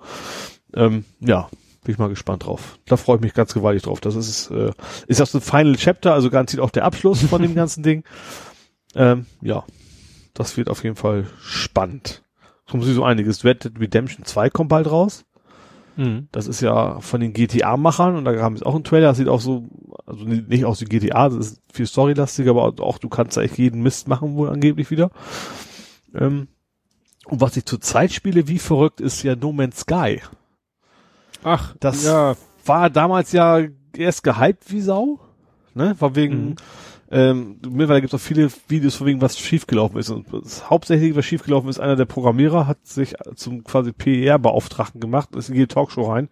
Ähm, 0.75 1.05
ja. 1.21 1.49
Bin 1.85 1.93
ich 1.93 1.99
mal 1.99 2.09
gespannt 2.09 2.45
drauf. 2.47 2.79
Da 2.87 2.97
freue 2.97 3.17
ich 3.17 3.23
mich 3.23 3.35
ganz 3.35 3.55
gewaltig 3.55 3.85
drauf. 3.85 4.01
Das 4.01 4.17
ist, 4.17 4.51
äh, 4.51 4.73
ist 5.07 5.21
auch 5.23 5.27
so 5.29 5.39
ein 5.39 5.43
Final 5.43 5.77
Chapter, 5.77 6.13
also 6.15 6.31
garantiert 6.31 6.61
auch 6.61 6.71
der 6.71 6.85
Abschluss 6.85 7.23
von 7.23 7.43
dem 7.43 7.55
ganzen 7.57 7.83
Ding. 7.85 8.03
Ähm, 8.95 9.27
ja. 9.41 9.65
Das 10.35 10.57
wird 10.57 10.69
auf 10.69 10.83
jeden 10.85 10.97
Fall 10.97 11.27
spannend. 11.41 12.23
Kommen 12.71 12.83
sie 12.83 12.93
so 12.95 13.05
einiges. 13.05 13.45
Red 13.45 13.65
Dead 13.65 13.79
Redemption 13.81 14.25
2 14.25 14.51
kommt 14.51 14.69
bald 14.71 14.91
raus. 14.91 15.25
Mhm. 15.97 16.29
Das 16.33 16.47
ist 16.47 16.61
ja 16.61 17.01
von 17.01 17.21
den 17.21 17.33
GTA-Machern 17.33 18.17
und 18.17 18.25
da 18.25 18.39
haben 18.41 18.57
sie 18.57 18.67
auch 18.67 18.75
einen 18.75 18.85
Trailer. 18.85 19.09
Das 19.09 19.17
sieht 19.17 19.29
auch 19.29 19.41
so, 19.41 19.65
also 20.05 20.25
nicht 20.25 20.49
nicht 20.49 20.65
aus 20.65 20.81
wie 20.81 20.85
GTA, 20.87 21.29
das 21.29 21.39
ist 21.53 21.63
viel 21.73 21.87
storylastiger, 21.87 22.51
aber 22.51 22.75
auch 22.85 22.99
du 22.99 23.09
kannst 23.09 23.37
da 23.37 23.43
echt 23.43 23.57
jeden 23.57 23.83
Mist 23.83 24.09
machen, 24.09 24.35
wohl 24.35 24.51
angeblich 24.51 24.91
wieder. 24.91 25.11
Ähm, 26.15 26.49
und 27.27 27.41
was 27.41 27.57
ich 27.57 27.65
zurzeit 27.65 28.13
spiele, 28.13 28.47
wie 28.49 28.59
verrückt, 28.59 29.01
ist 29.01 29.23
ja 29.23 29.37
No 29.37 29.53
Man's 29.53 29.81
Sky. 29.81 30.21
Ach, 31.43 31.75
Das 31.81 32.05
ja, 32.05 32.35
war 32.65 32.91
damals 32.91 33.33
ja 33.33 33.61
erst 33.97 34.23
gehypt 34.23 34.71
wie 34.71 34.81
Sau, 34.81 35.19
ne? 35.75 35.95
War 35.99 36.15
wegen, 36.15 36.49
Mhm. 36.51 36.55
Ähm, 37.11 37.59
mittlerweile 37.63 38.01
gibt 38.01 38.13
es 38.13 38.21
auch 38.21 38.25
viele 38.25 38.49
Videos 38.69 38.97
von 38.97 39.07
wegen, 39.07 39.21
was 39.21 39.39
schiefgelaufen 39.39 39.99
ist. 39.99 40.11
Und 40.11 40.27
das 40.33 40.69
hauptsächlich, 40.71 41.15
was 41.15 41.25
schiefgelaufen 41.25 41.69
ist, 41.71 41.79
einer 41.79 41.97
der 41.97 42.05
Programmierer 42.05 42.67
hat 42.67 42.85
sich 42.87 43.15
zum 43.37 43.63
quasi 43.65 43.93
PR-Beauftragten 43.93 45.01
gemacht, 45.01 45.35
ist 45.37 45.49
in 45.49 45.55
jede 45.55 45.69
Talkshow 45.69 46.11
rein 46.11 46.29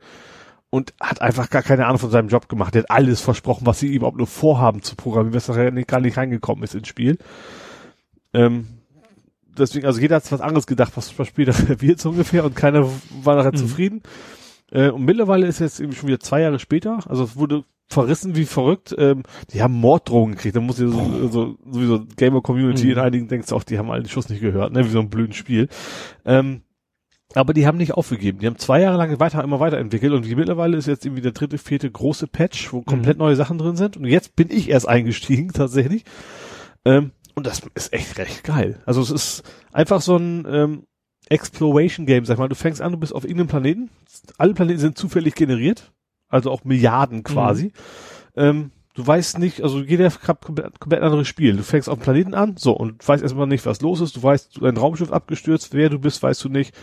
und 0.70 0.92
hat 1.00 1.22
einfach 1.22 1.50
gar 1.50 1.62
keine 1.62 1.86
Ahnung 1.86 1.98
von 1.98 2.10
seinem 2.10 2.28
Job 2.28 2.48
gemacht. 2.48 2.74
Der 2.74 2.82
hat 2.82 2.90
alles 2.90 3.20
versprochen, 3.20 3.66
was 3.66 3.78
sie 3.78 3.94
überhaupt 3.94 4.18
nur 4.18 4.26
vorhaben 4.26 4.82
zu 4.82 4.96
programmieren, 4.96 5.34
was 5.34 5.46
nachher 5.48 5.70
nicht, 5.70 5.86
gar 5.86 6.00
nicht 6.00 6.16
reingekommen 6.16 6.64
ist 6.64 6.74
ins 6.74 6.88
Spiel. 6.88 7.18
Ähm, 8.32 8.66
deswegen, 9.56 9.86
also 9.86 10.00
jeder 10.00 10.16
hat 10.16 10.32
was 10.32 10.40
anderes 10.40 10.66
gedacht, 10.66 10.92
was 10.96 11.12
Spiel 11.28 11.46
nachher 11.46 11.80
wird 11.80 12.00
so 12.00 12.10
ungefähr 12.10 12.44
und 12.44 12.56
keiner 12.56 12.88
war 13.22 13.36
nachher 13.36 13.52
Mhm. 13.52 13.56
zufrieden. 13.56 14.02
Äh, 14.72 14.88
und 14.88 15.04
mittlerweile 15.04 15.46
ist 15.46 15.60
jetzt 15.60 15.78
irgendwie 15.78 15.98
schon 15.98 16.08
wieder 16.08 16.18
zwei 16.18 16.40
Jahre 16.40 16.58
später, 16.58 16.98
also 17.08 17.22
es 17.22 17.36
wurde 17.36 17.62
verrissen 17.88 18.34
wie 18.36 18.44
verrückt. 18.44 18.94
Ähm, 18.98 19.22
die 19.52 19.62
haben 19.62 19.74
Morddrohungen 19.74 20.34
gekriegt. 20.34 20.56
Da 20.56 20.60
muss 20.60 20.78
ja 20.78 20.88
so, 20.88 21.28
so 21.28 21.56
sowieso 21.70 22.04
Gamer 22.16 22.40
Community 22.40 22.86
Mhm. 22.86 22.92
in 22.92 22.98
einigen 22.98 23.28
denkst 23.28 23.48
du 23.48 23.56
auch, 23.56 23.64
die 23.64 23.78
haben 23.78 23.90
alle 23.90 24.02
den 24.02 24.08
Schuss 24.08 24.28
nicht 24.28 24.40
gehört, 24.40 24.72
ne, 24.72 24.84
wie 24.84 24.90
so 24.90 25.00
ein 25.00 25.10
blöden 25.10 25.34
Spiel. 25.34 25.68
Ähm, 26.24 26.62
aber 27.34 27.52
die 27.52 27.66
haben 27.66 27.78
nicht 27.78 27.94
aufgegeben. 27.94 28.38
Die 28.38 28.46
haben 28.46 28.58
zwei 28.58 28.80
Jahre 28.80 28.96
lang 28.96 29.18
weiter, 29.18 29.42
immer 29.42 29.58
weiterentwickelt 29.58 30.12
und 30.12 30.24
die 30.24 30.36
mittlerweile 30.36 30.76
ist 30.76 30.86
jetzt 30.86 31.04
irgendwie 31.04 31.22
der 31.22 31.32
dritte, 31.32 31.58
vierte 31.58 31.90
große 31.90 32.26
Patch, 32.28 32.72
wo 32.72 32.82
komplett 32.82 33.18
neue 33.18 33.34
Sachen 33.36 33.58
drin 33.58 33.76
sind. 33.76 33.96
Und 33.96 34.04
jetzt 34.04 34.36
bin 34.36 34.50
ich 34.50 34.70
erst 34.70 34.86
eingestiegen, 34.88 35.48
tatsächlich. 35.52 36.04
Ähm, 36.84 37.10
und 37.34 37.46
das 37.46 37.62
ist 37.74 37.92
echt 37.92 38.18
recht 38.18 38.44
geil. 38.44 38.80
Also 38.86 39.02
es 39.02 39.10
ist 39.10 39.42
einfach 39.72 40.00
so 40.00 40.16
ein 40.16 40.46
ähm, 40.48 40.84
Exploration 41.28 42.06
Game, 42.06 42.24
sag 42.24 42.38
mal. 42.38 42.48
Du 42.48 42.54
fängst 42.54 42.80
an, 42.80 42.92
du 42.92 42.98
bist 42.98 43.14
auf 43.14 43.24
irgendeinem 43.24 43.48
Planeten. 43.48 43.90
Alle 44.38 44.54
Planeten 44.54 44.78
sind 44.78 44.98
zufällig 44.98 45.34
generiert. 45.34 45.92
Also 46.28 46.50
auch 46.50 46.64
Milliarden 46.64 47.22
quasi. 47.22 47.72
Ähm, 48.36 48.70
du 48.94 49.06
weißt 49.06 49.38
nicht, 49.38 49.62
also 49.62 49.80
jeder 49.80 50.06
hat 50.06 50.20
komplett, 50.40 50.80
komplett 50.80 51.02
anderes 51.02 51.28
Spiel. 51.28 51.56
Du 51.56 51.62
fängst 51.62 51.88
auf 51.88 51.98
dem 51.98 52.02
Planeten 52.02 52.34
an, 52.34 52.56
so, 52.56 52.72
und 52.72 53.06
weißt 53.06 53.22
erstmal 53.22 53.46
nicht, 53.46 53.64
was 53.66 53.80
los 53.80 54.00
ist. 54.00 54.16
Du 54.16 54.22
weißt, 54.22 54.58
dein 54.62 54.76
Raumschiff 54.76 55.12
abgestürzt, 55.12 55.74
wer 55.74 55.90
du 55.90 55.98
bist, 55.98 56.22
weißt 56.22 56.42
du 56.44 56.48
nicht. 56.48 56.74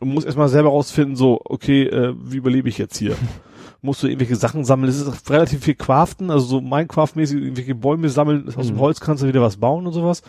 Und 0.00 0.10
musst 0.14 0.26
erstmal 0.26 0.48
selber 0.48 0.68
rausfinden, 0.70 1.16
so, 1.16 1.40
okay, 1.44 1.82
äh, 1.84 2.14
wie 2.22 2.36
überlebe 2.36 2.68
ich 2.68 2.78
jetzt 2.78 2.96
hier? 2.96 3.16
musst 3.82 4.02
du 4.02 4.06
irgendwelche 4.08 4.36
Sachen 4.36 4.64
sammeln. 4.64 4.88
Es 4.90 5.00
ist 5.00 5.30
relativ 5.30 5.62
viel 5.64 5.74
Craften, 5.76 6.30
also 6.30 6.46
so 6.46 6.58
Minecraft-mäßig 6.60 7.36
irgendwelche 7.42 7.74
Bäume 7.76 8.08
sammeln. 8.08 8.48
Aus 8.56 8.66
dem 8.66 8.76
Mhm. 8.76 8.80
Holz 8.80 9.00
kannst 9.00 9.22
du 9.22 9.28
wieder 9.28 9.40
was 9.42 9.56
bauen 9.58 9.86
und 9.86 9.92
sowas. 9.92 10.22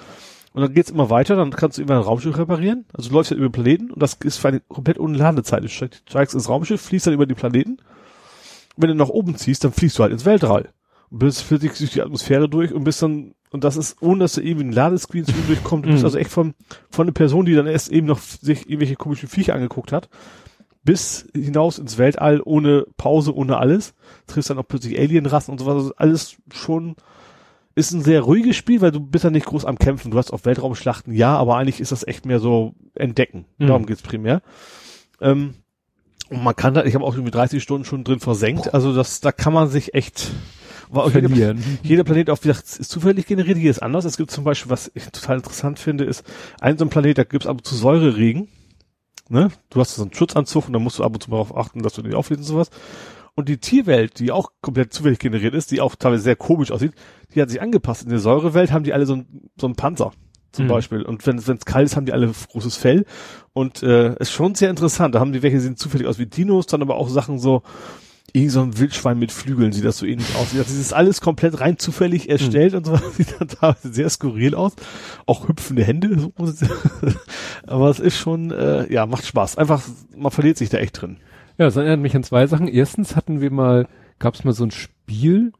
Und 0.53 0.61
dann 0.63 0.73
geht's 0.73 0.89
immer 0.91 1.09
weiter, 1.09 1.35
dann 1.35 1.51
kannst 1.51 1.77
du 1.77 1.81
immer 1.83 1.95
ein 1.95 2.01
Raumschiff 2.01 2.37
reparieren. 2.37 2.85
Also 2.93 3.09
du 3.09 3.15
läufst 3.15 3.31
halt 3.31 3.39
über 3.39 3.49
den 3.49 3.53
Planeten 3.53 3.91
und 3.91 4.01
das 4.01 4.15
ist 4.23 4.37
für 4.37 4.49
eine 4.49 4.59
komplett 4.61 4.99
ohne 4.99 5.17
Ladezeit. 5.17 5.63
Du 5.63 5.67
steig- 5.67 6.01
steigst 6.07 6.33
ins 6.35 6.49
Raumschiff, 6.49 6.81
fließt 6.81 7.07
dann 7.07 7.13
über 7.13 7.25
die 7.27 7.35
Planeten. 7.35 7.77
Wenn 8.81 8.89
du 8.89 8.95
nach 8.95 9.09
oben 9.09 9.35
ziehst, 9.35 9.63
dann 9.63 9.73
fliegst 9.73 9.97
du 9.99 10.03
halt 10.03 10.13
ins 10.13 10.25
Weltall. 10.25 10.69
Und 11.09 11.19
bist 11.19 11.41
fliegst 11.43 11.81
durch 11.81 11.91
die 11.91 12.01
Atmosphäre 12.01 12.47
durch 12.47 12.71
und 12.73 12.83
bist 12.83 13.01
dann, 13.01 13.33
und 13.51 13.63
das 13.63 13.77
ist, 13.77 14.01
ohne 14.01 14.19
dass 14.19 14.33
du 14.33 14.41
irgendwie 14.41 14.65
ein 14.65 14.71
Ladescreen 14.71 15.25
zu 15.25 15.33
durchkommt, 15.47 15.85
du 15.85 15.89
bist 15.89 16.01
Mhm. 16.01 16.05
also 16.05 16.17
echt 16.17 16.29
von, 16.31 16.53
von 16.89 17.05
einer 17.07 17.13
Person, 17.13 17.45
die 17.45 17.55
dann 17.55 17.67
erst 17.67 17.91
eben 17.91 18.07
noch 18.07 18.19
sich 18.19 18.67
irgendwelche 18.69 18.95
komischen 18.95 19.27
Viecher 19.27 19.55
angeguckt 19.55 19.91
hat, 19.91 20.07
bis 20.83 21.27
hinaus 21.35 21.77
ins 21.79 21.97
Weltall 21.97 22.41
ohne 22.45 22.85
Pause, 22.95 23.35
ohne 23.35 23.57
alles. 23.57 23.93
Triffst 24.27 24.49
dann 24.49 24.59
auch 24.59 24.67
plötzlich 24.67 24.97
Alienrassen 24.99 25.51
und 25.51 25.57
sowas. 25.57 25.75
Also 25.75 25.93
alles 25.97 26.37
schon 26.53 26.95
ist 27.75 27.91
ein 27.91 28.01
sehr 28.01 28.21
ruhiges 28.21 28.55
Spiel, 28.55 28.81
weil 28.81 28.91
du 28.91 28.99
bist 28.99 29.23
ja 29.23 29.29
nicht 29.29 29.45
groß 29.45 29.65
am 29.65 29.77
Kämpfen. 29.79 30.11
Du 30.11 30.17
hast 30.17 30.31
auf 30.31 30.45
Weltraumschlachten, 30.45 31.13
ja, 31.13 31.35
aber 31.35 31.57
eigentlich 31.57 31.79
ist 31.81 31.91
das 31.91 32.05
echt 32.07 32.25
mehr 32.25 32.39
so 32.39 32.75
entdecken. 32.93 33.45
Mhm. 33.57 33.67
Darum 33.67 33.85
geht's 33.85 34.01
primär. 34.01 34.41
Ähm, 35.21 35.55
und 36.29 36.43
man 36.43 36.55
kann 36.55 36.73
da, 36.73 36.83
ich 36.83 36.95
habe 36.95 37.03
auch 37.03 37.13
irgendwie 37.13 37.31
30 37.31 37.61
Stunden 37.61 37.85
schon 37.85 38.03
drin 38.03 38.19
versenkt. 38.19 38.73
Also 38.73 38.93
das, 38.93 39.19
da 39.19 39.31
kann 39.31 39.53
man 39.53 39.67
sich 39.69 39.93
echt 39.93 40.31
war 40.91 41.03
auch 41.03 41.13
jeder, 41.13 41.55
jeder 41.83 42.03
Planet 42.03 42.29
auf, 42.29 42.43
wie 42.43 42.47
gesagt, 42.47 42.79
ist 42.79 42.89
zufällig 42.89 43.27
generiert, 43.27 43.57
hier 43.57 43.71
ist 43.71 43.81
anders. 43.81 44.05
Es 44.05 44.17
gibt 44.17 44.31
zum 44.31 44.43
Beispiel, 44.43 44.71
was 44.71 44.91
ich 44.95 45.05
total 45.05 45.37
interessant 45.37 45.79
finde, 45.79 46.03
ist 46.03 46.23
ein 46.59 46.77
so 46.77 46.85
ein 46.85 46.89
Planet, 46.89 47.17
da 47.17 47.23
gibt's 47.23 47.47
ab 47.47 47.57
und 47.57 47.65
zu 47.65 47.75
Säureregen. 47.75 48.47
Ne? 49.29 49.49
Du 49.69 49.79
hast 49.79 49.95
so 49.95 50.01
einen 50.01 50.13
Schutzanzug 50.13 50.67
und 50.67 50.73
da 50.73 50.79
musst 50.79 50.97
du 50.97 51.03
ab 51.03 51.13
und 51.13 51.21
zu 51.21 51.29
mal 51.29 51.37
darauf 51.37 51.55
achten, 51.55 51.83
dass 51.83 51.93
du 51.93 52.01
den 52.01 52.15
auflädst 52.15 52.41
und 52.41 52.47
sowas. 52.47 52.71
Und 53.35 53.47
die 53.47 53.57
Tierwelt, 53.57 54.19
die 54.19 54.31
auch 54.31 54.51
komplett 54.61 54.91
zufällig 54.91 55.19
generiert 55.19 55.53
ist, 55.53 55.71
die 55.71 55.81
auch 55.81 55.95
teilweise 55.95 56.23
sehr 56.23 56.35
komisch 56.35 56.71
aussieht, 56.71 56.93
die 57.33 57.41
hat 57.41 57.49
sich 57.49 57.61
angepasst. 57.61 58.03
In 58.03 58.09
der 58.09 58.19
Säurewelt 58.19 58.71
haben 58.71 58.83
die 58.83 58.93
alle 58.93 59.05
so 59.05 59.15
ein, 59.15 59.49
so 59.57 59.67
ein 59.67 59.75
Panzer 59.75 60.11
zum 60.51 60.65
Mhm. 60.65 60.69
Beispiel. 60.69 61.01
Und 61.03 61.25
wenn 61.27 61.37
es 61.37 61.65
kalt 61.65 61.85
ist, 61.85 61.95
haben 61.95 62.05
die 62.05 62.13
alle 62.13 62.31
großes 62.51 62.75
Fell. 62.75 63.05
Und 63.53 63.83
äh, 63.83 64.15
ist 64.19 64.31
schon 64.31 64.55
sehr 64.55 64.69
interessant. 64.69 65.15
Da 65.15 65.19
haben 65.19 65.33
die 65.33 65.41
welche, 65.43 65.57
die 65.57 65.63
sehen 65.63 65.77
zufällig 65.77 66.07
aus 66.07 66.19
wie 66.19 66.25
Dinos, 66.25 66.65
dann 66.65 66.81
aber 66.81 66.95
auch 66.95 67.09
Sachen 67.09 67.39
so, 67.39 67.63
irgend 68.33 68.51
so 68.51 68.61
ein 68.61 68.77
Wildschwein 68.77 69.17
mit 69.17 69.31
Flügeln 69.31 69.71
sieht 69.71 69.85
das 69.85 69.97
so 69.97 70.05
ähnlich 70.05 70.35
aus. 70.35 70.49
Das 70.55 70.69
ist 70.71 70.93
alles 70.93 71.21
komplett 71.21 71.59
rein 71.59 71.77
zufällig 71.77 72.29
erstellt 72.29 72.73
und 72.73 72.85
so 72.85 72.95
sieht 73.17 73.35
dann 73.39 73.47
teilweise 73.47 73.93
sehr 73.93 74.09
skurril 74.09 74.55
aus. 74.55 74.73
Auch 75.25 75.47
hüpfende 75.47 75.83
Hände. 75.83 76.31
aber 77.67 77.89
es 77.89 77.99
ist 77.99 78.17
schon, 78.17 78.51
äh, 78.51 78.91
ja, 78.91 79.05
macht 79.05 79.25
Spaß. 79.25 79.57
Einfach, 79.57 79.83
man 80.15 80.31
verliert 80.31 80.57
sich 80.57 80.69
da 80.69 80.77
echt 80.77 81.01
drin. 81.01 81.17
Ja, 81.57 81.65
das 81.65 81.75
erinnert 81.75 81.99
mich 81.99 82.15
an 82.15 82.23
zwei 82.23 82.47
Sachen. 82.47 82.67
Erstens 82.67 83.15
hatten 83.15 83.41
wir 83.41 83.51
mal, 83.51 83.87
gab 84.19 84.35
es 84.35 84.43
mal 84.43 84.53
so 84.53 84.63
ein 84.63 84.71
Spiel, 84.71 85.51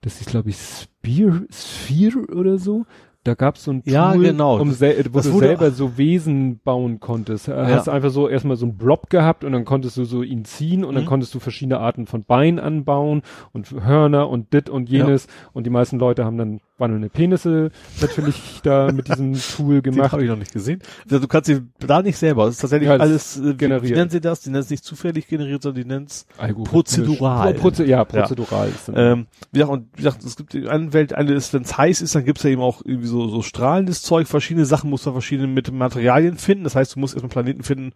das 0.00 0.20
ist 0.20 0.30
glaube 0.30 0.50
ich 0.50 0.56
Spear, 0.56 1.42
Sphere 1.52 2.26
oder 2.34 2.58
so. 2.58 2.86
Da 3.28 3.34
gab's 3.34 3.64
so 3.64 3.70
ein 3.72 3.84
Tool, 3.84 3.92
Ja, 3.92 4.14
genau. 4.14 4.54
um 4.58 4.68
wo 4.70 4.72
Das 4.72 5.26
du 5.26 5.38
selber 5.38 5.70
so 5.70 5.96
Wesen 5.98 6.58
bauen 6.64 6.98
konntest. 6.98 7.46
Ja. 7.48 7.66
Hast 7.66 7.88
einfach 7.88 8.10
so 8.10 8.28
erstmal 8.28 8.56
so 8.56 8.66
einen 8.66 8.76
Blob 8.76 9.10
gehabt 9.10 9.44
und 9.44 9.52
dann 9.52 9.64
konntest 9.64 9.96
du 9.96 10.04
so 10.04 10.22
ihn 10.22 10.44
ziehen 10.44 10.84
und 10.84 10.94
dann 10.94 11.04
Mhm. 11.04 11.08
konntest 11.08 11.34
du 11.34 11.38
verschiedene 11.40 11.78
Arten 11.78 12.06
von 12.06 12.24
Beinen 12.24 12.58
anbauen 12.58 13.22
und 13.52 13.70
Hörner 13.70 14.28
und 14.28 14.52
dit 14.52 14.70
und 14.70 14.88
jenes 14.88 15.26
und 15.52 15.64
die 15.64 15.70
meisten 15.70 15.98
Leute 15.98 16.24
haben 16.24 16.38
dann 16.38 16.60
wandelnde 16.78 17.08
Penisse 17.08 17.70
natürlich 18.00 18.60
da 18.62 18.90
mit 18.92 19.08
diesem 19.08 19.34
Tool 19.56 19.82
Den 19.82 19.94
gemacht. 19.94 20.12
habe 20.12 20.22
ich 20.22 20.28
noch 20.30 20.36
nicht 20.38 20.52
gesehen. 20.52 20.80
Also, 21.04 21.18
du 21.18 21.26
kannst 21.28 21.46
sie 21.46 21.60
da 21.80 22.02
nicht 22.02 22.16
selber. 22.16 22.46
Das 22.46 22.54
ist 22.54 22.60
tatsächlich 22.60 22.88
Ja, 22.88 22.96
alles 22.96 23.36
äh, 23.36 23.42
wie- 23.42 23.48
Wie 23.50 23.54
generiert. 23.56 23.96
nennen 23.96 24.10
sie 24.10 24.20
das? 24.20 24.40
Die 24.40 24.50
nennen 24.50 24.62
es 24.62 24.70
nicht 24.70 24.84
zufällig 24.84 25.26
generiert, 25.26 25.62
sondern 25.62 25.82
die 25.82 25.88
nennen 25.88 26.06
es. 26.06 26.26
Prozedural. 26.64 27.54
Pro, 27.54 27.60
Proze 27.62 27.84
ja, 27.84 28.04
prozedural. 28.04 28.68
ist 28.68 28.88
dann- 28.88 28.94
Ähm, 28.96 29.26
wie 29.52 29.58
gesagt, 29.58 29.72
und 29.72 29.86
wie 29.94 29.96
gesagt, 30.02 30.24
es 30.24 30.36
gibt 30.36 30.52
die 30.52 30.68
eine 30.68 30.92
Welt, 30.92 31.12
eine 31.12 31.32
ist, 31.32 31.52
wenn 31.54 31.62
es 31.62 31.76
heiß 31.76 32.00
ist, 32.00 32.14
dann 32.14 32.24
gibt's 32.24 32.42
ja 32.42 32.50
eben 32.50 32.62
auch 32.62 32.82
irgendwie 32.84 33.08
so, 33.08 33.28
so 33.28 33.42
strahlendes 33.42 34.02
Zeug, 34.02 34.28
verschiedene 34.28 34.64
Sachen 34.66 34.90
musst 34.90 35.06
du 35.06 35.12
verschiedene 35.12 35.48
mit 35.48 35.72
Materialien 35.72 36.36
finden. 36.38 36.64
Das 36.64 36.74
heißt, 36.76 36.94
du 36.94 37.00
musst 37.00 37.14
erstmal 37.14 37.30
Planeten 37.30 37.62
finden, 37.62 37.92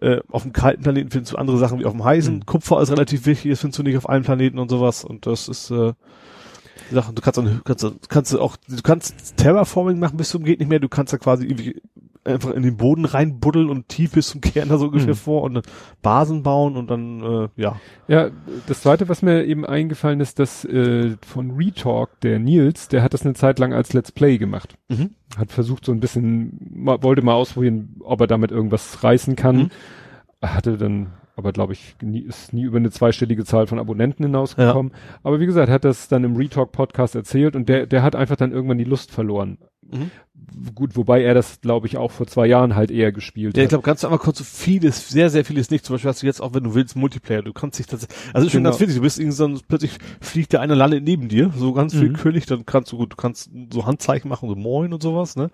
äh, 0.00 0.18
auf 0.30 0.42
dem 0.42 0.52
kalten 0.52 0.82
Planeten 0.82 1.10
findest 1.10 1.32
du 1.32 1.36
andere 1.36 1.58
Sachen 1.58 1.78
wie 1.78 1.84
auf 1.84 1.92
dem 1.92 2.04
heißen. 2.04 2.34
Mhm. 2.36 2.46
Kupfer 2.46 2.80
ist 2.82 2.90
relativ 2.90 3.24
wichtig, 3.24 3.50
das 3.52 3.60
findest 3.60 3.78
du 3.78 3.82
nicht 3.84 3.96
auf 3.96 4.08
allen 4.08 4.24
Planeten 4.24 4.58
und 4.58 4.68
sowas. 4.68 5.04
Und 5.04 5.26
das 5.26 5.48
ist 5.48 5.70
äh, 5.70 5.92
die 6.92 6.96
Sache, 6.96 7.12
du 7.12 7.22
kannst 7.22 7.38
dann, 7.38 7.60
kannst, 7.64 8.08
kannst 8.08 8.38
auch, 8.38 8.56
du 8.68 8.82
kannst 8.82 9.36
Terraforming 9.36 9.98
machen 9.98 10.16
bis 10.16 10.28
zum 10.30 10.44
geht 10.44 10.60
nicht 10.60 10.68
mehr, 10.68 10.78
du 10.80 10.88
kannst 10.88 11.12
da 11.12 11.18
quasi 11.18 11.80
einfach 12.24 12.50
in 12.52 12.62
den 12.62 12.76
Boden 12.76 13.04
reinbuddeln 13.04 13.68
und 13.68 13.88
tief 13.88 14.12
bis 14.12 14.28
zum 14.28 14.40
Kern 14.40 14.68
da 14.68 14.78
so 14.78 14.86
ungefähr 14.86 15.14
Mhm. 15.14 15.18
vor 15.18 15.42
und 15.42 15.54
dann 15.54 15.62
Basen 16.02 16.44
bauen 16.44 16.76
und 16.76 16.88
dann, 16.88 17.20
äh, 17.20 17.48
ja. 17.56 17.80
Ja, 18.06 18.30
das 18.68 18.82
zweite, 18.82 19.08
was 19.08 19.22
mir 19.22 19.44
eben 19.44 19.66
eingefallen 19.66 20.20
ist, 20.20 20.38
dass 20.38 20.64
äh, 20.64 21.16
von 21.26 21.50
Retalk, 21.56 22.20
der 22.20 22.38
Nils, 22.38 22.86
der 22.86 23.02
hat 23.02 23.12
das 23.12 23.24
eine 23.24 23.34
Zeit 23.34 23.58
lang 23.58 23.72
als 23.72 23.92
Let's 23.92 24.12
Play 24.12 24.38
gemacht. 24.38 24.76
Mhm. 24.88 25.10
Hat 25.36 25.50
versucht 25.50 25.84
so 25.84 25.90
ein 25.90 25.98
bisschen, 25.98 26.58
wollte 26.76 27.22
mal 27.22 27.34
ausprobieren, 27.34 27.96
ob 28.04 28.20
er 28.20 28.28
damit 28.28 28.52
irgendwas 28.52 29.02
reißen 29.02 29.34
kann. 29.34 29.56
Mhm. 29.56 29.70
Hatte 30.46 30.76
dann, 30.78 31.08
aber 31.36 31.52
glaube 31.52 31.72
ich, 31.72 31.96
nie, 32.02 32.20
ist 32.20 32.52
nie 32.52 32.62
über 32.62 32.76
eine 32.76 32.90
zweistellige 32.90 33.44
Zahl 33.44 33.66
von 33.66 33.78
Abonnenten 33.78 34.24
hinausgekommen. 34.24 34.92
Aber 35.22 35.40
wie 35.40 35.46
gesagt, 35.46 35.70
hat 35.70 35.84
das 35.84 36.08
dann 36.08 36.24
im 36.24 36.36
Retalk 36.36 36.72
Podcast 36.72 37.14
erzählt 37.14 37.56
und 37.56 37.68
der, 37.68 37.86
der 37.86 38.02
hat 38.02 38.16
einfach 38.16 38.36
dann 38.36 38.52
irgendwann 38.52 38.78
die 38.78 38.84
Lust 38.84 39.10
verloren. 39.10 39.58
Mhm. 39.92 40.10
Gut, 40.74 40.96
wobei 40.96 41.22
er 41.22 41.34
das, 41.34 41.60
glaube 41.60 41.86
ich, 41.86 41.96
auch 41.96 42.10
vor 42.10 42.26
zwei 42.26 42.46
Jahren 42.46 42.74
halt 42.74 42.90
eher 42.90 43.12
gespielt 43.12 43.56
Ja, 43.56 43.62
ich 43.62 43.66
hat. 43.66 43.70
glaube, 43.70 43.84
ganz 43.84 44.04
einfach 44.04 44.20
kannst 44.22 44.40
du 44.40 44.44
vieles, 44.44 45.08
sehr, 45.08 45.30
sehr 45.30 45.44
vieles 45.44 45.70
nicht. 45.70 45.84
Zum 45.84 45.94
Beispiel 45.94 46.08
hast 46.10 46.22
du 46.22 46.26
jetzt 46.26 46.40
auch, 46.40 46.52
wenn 46.54 46.64
du 46.64 46.74
willst, 46.74 46.96
Multiplayer. 46.96 47.42
Du 47.42 47.52
kannst 47.52 47.78
dich 47.78 47.86
das, 47.86 48.08
also 48.32 48.48
schon 48.48 48.58
Genau. 48.60 48.70
ganz 48.70 48.80
witzig. 48.80 48.96
Du 48.96 49.02
bist 49.02 49.18
irgendwie 49.18 49.36
so, 49.36 49.54
plötzlich 49.68 49.92
fliegt 50.20 50.52
der 50.52 50.60
eine 50.60 50.74
Lalle 50.74 51.00
neben 51.00 51.28
dir, 51.28 51.52
so 51.56 51.72
ganz 51.72 51.94
Mhm. 51.94 52.00
willkürlich, 52.00 52.46
dann 52.46 52.66
kannst 52.66 52.90
du 52.92 52.96
gut, 52.96 53.12
du 53.12 53.16
kannst 53.16 53.50
so 53.72 53.86
Handzeichen 53.86 54.28
machen, 54.28 54.48
so 54.48 54.54
Moin 54.56 54.92
und 54.92 55.02
sowas, 55.02 55.36
ne? 55.36 55.50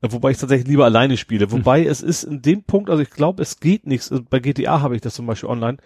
Äh, 0.00 0.08
Wobei 0.10 0.30
ich 0.30 0.38
tatsächlich 0.38 0.68
lieber 0.68 0.84
alleine 0.84 1.16
spiele. 1.16 1.46
Mhm. 1.46 1.50
Wobei 1.66 1.84
es 1.84 2.00
ist 2.02 2.24
in 2.24 2.40
dem 2.42 2.62
Punkt, 2.62 2.88
also 2.90 3.02
ich 3.02 3.10
glaube, 3.10 3.42
es 3.42 3.60
geht 3.60 3.86
nichts. 3.86 4.10
Also 4.10 4.24
bei 4.28 4.38
GTA 4.40 4.80
habe 4.80 4.94
ich 4.96 5.02
das 5.02 5.14
zum 5.14 5.26
Beispiel 5.26 5.48
online. 5.50 5.78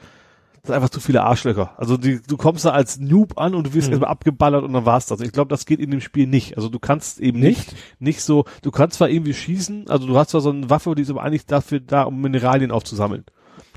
Sind 0.66 0.74
einfach 0.74 0.90
zu 0.90 1.00
viele 1.00 1.22
Arschlöcher. 1.22 1.78
Also 1.78 1.96
die, 1.96 2.20
du 2.20 2.36
kommst 2.36 2.64
da 2.64 2.70
als 2.70 2.98
Noob 2.98 3.38
an 3.38 3.54
und 3.54 3.68
du 3.68 3.74
wirst 3.74 3.86
Mhm. 3.88 3.92
erstmal 3.94 4.10
abgeballert 4.10 4.64
und 4.64 4.72
dann 4.72 4.84
war's 4.84 5.06
das. 5.06 5.20
Ich 5.20 5.32
glaube, 5.32 5.48
das 5.48 5.64
geht 5.66 5.78
in 5.80 5.90
dem 5.90 6.00
Spiel 6.00 6.26
nicht. 6.26 6.56
Also 6.56 6.68
du 6.68 6.78
kannst 6.78 7.20
eben 7.20 7.38
nicht, 7.40 7.74
nicht 7.98 8.20
so, 8.22 8.44
du 8.62 8.70
kannst 8.70 8.96
zwar 8.98 9.08
irgendwie 9.08 9.34
schießen, 9.34 9.88
also 9.88 10.06
du 10.06 10.16
hast 10.18 10.30
zwar 10.30 10.40
so 10.40 10.50
eine 10.50 10.68
Waffe, 10.68 10.94
die 10.94 11.02
ist 11.02 11.10
aber 11.10 11.22
eigentlich 11.22 11.46
dafür 11.46 11.80
da, 11.80 12.02
um 12.02 12.20
Mineralien 12.20 12.70
aufzusammeln. 12.72 13.24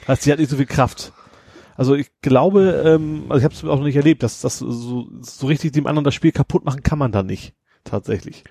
Heißt, 0.07 0.25
die 0.25 0.31
hat 0.31 0.39
nicht 0.39 0.49
so 0.49 0.57
viel 0.57 0.65
Kraft. 0.65 1.13
Also 1.77 1.95
ich 1.95 2.09
glaube, 2.21 2.83
ähm, 2.85 3.25
also 3.29 3.37
ich 3.37 3.43
habe 3.45 3.53
es 3.53 3.63
auch 3.63 3.77
noch 3.77 3.85
nicht 3.85 3.95
erlebt, 3.95 4.23
dass 4.23 4.41
das 4.41 4.57
so, 4.59 5.07
so 5.21 5.47
richtig 5.47 5.71
dem 5.73 5.87
anderen 5.87 6.03
das 6.03 6.13
Spiel 6.15 6.31
kaputt 6.31 6.65
machen 6.65 6.83
kann 6.83 6.97
man 6.99 7.11
da 7.11 7.23
nicht. 7.23 7.53
Tatsächlich. 7.83 8.43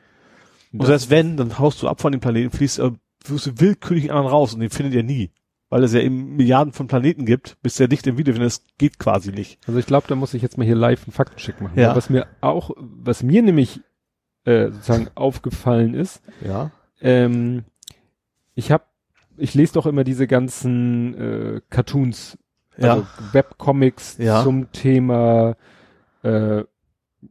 Und 0.73 0.79
Das- 0.81 0.89
selbst 0.89 1.11
wenn, 1.11 1.37
dann 1.37 1.59
haust 1.59 1.83
du 1.83 1.89
ab 1.89 2.01
von 2.01 2.13
dem 2.13 2.21
Planeten, 2.21 2.51
fließt, 2.57 2.79
äh, 2.79 2.93
wirst 3.27 3.47
du 3.47 3.61
willkürlich 3.61 4.05
einen 4.05 4.13
anderen 4.19 4.31
raus 4.33 4.55
und 4.55 4.61
den 4.61 4.71
findet 4.71 4.95
ihr 4.95 5.03
nie. 5.03 5.31
Weil 5.71 5.85
es 5.85 5.93
ja 5.93 6.01
eben 6.01 6.37
Milliarden 6.37 6.73
von 6.73 6.87
Planeten 6.87 7.27
gibt, 7.27 7.61
bis 7.63 7.75
der 7.77 7.89
dich 7.89 8.01
dann 8.03 8.17
wiederfindet, 8.17 8.47
das 8.53 8.65
geht 8.79 8.99
quasi 8.99 9.33
nicht. 9.33 9.59
Also 9.67 9.79
ich 9.79 9.85
glaube, 9.87 10.07
da 10.09 10.15
muss 10.15 10.33
ich 10.33 10.41
jetzt 10.43 10.57
mal 10.57 10.65
hier 10.65 10.77
live 10.77 11.05
einen 11.07 11.13
Faktencheck 11.13 11.61
machen. 11.61 11.79
Ja. 11.79 11.95
Was 11.95 12.09
mir 12.09 12.27
auch, 12.41 12.71
was 12.77 13.23
mir 13.23 13.43
nämlich 13.43 13.81
äh, 14.45 14.71
sozusagen 14.71 15.09
aufgefallen 15.15 15.93
ist, 15.95 16.23
Ja. 16.43 16.71
ähm, 17.03 17.65
ich 18.55 18.73
habe, 18.73 18.85
ich 19.37 19.53
lese 19.55 19.75
doch 19.75 19.85
immer 19.87 20.05
diese 20.05 20.27
ganzen 20.27 21.15
äh, 21.15 21.61
Cartoons, 21.69 22.39
also 22.81 23.07
Webcomics 23.33 24.17
Ja. 24.19 24.43
zum 24.43 24.73
Thema, 24.73 25.57
äh, 26.23 26.65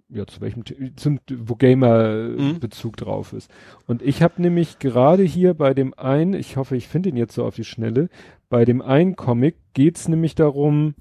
ja, 0.09 0.25
zu 0.27 0.41
welchem, 0.41 0.64
zum, 0.98 1.19
wo 1.38 1.56
Gamer 1.56 2.14
Mhm. 2.38 2.59
Bezug 2.59 2.98
drauf 2.98 3.33
ist. 3.33 3.49
Und 3.85 4.01
ich 4.01 4.22
habe 4.22 4.41
nämlich 4.41 4.80
gerade 4.80 5.24
hier 5.24 5.53
bei 5.53 5.74
dem 5.74 5.93
einen, 5.93 6.33
ich 6.33 6.57
hoffe, 6.57 6.75
ich 6.75 6.88
finde 6.88 7.09
ihn 7.09 7.17
jetzt 7.17 7.35
so 7.35 7.45
auf 7.45 7.56
die 7.56 7.64
Schnelle, 7.64 8.09
bei 8.49 8.66
dem 8.66 8.82
einen 8.82 9.16
Comic 9.16 9.56
geht's 9.74 10.07
nämlich 10.07 10.35
darum, 10.35 10.95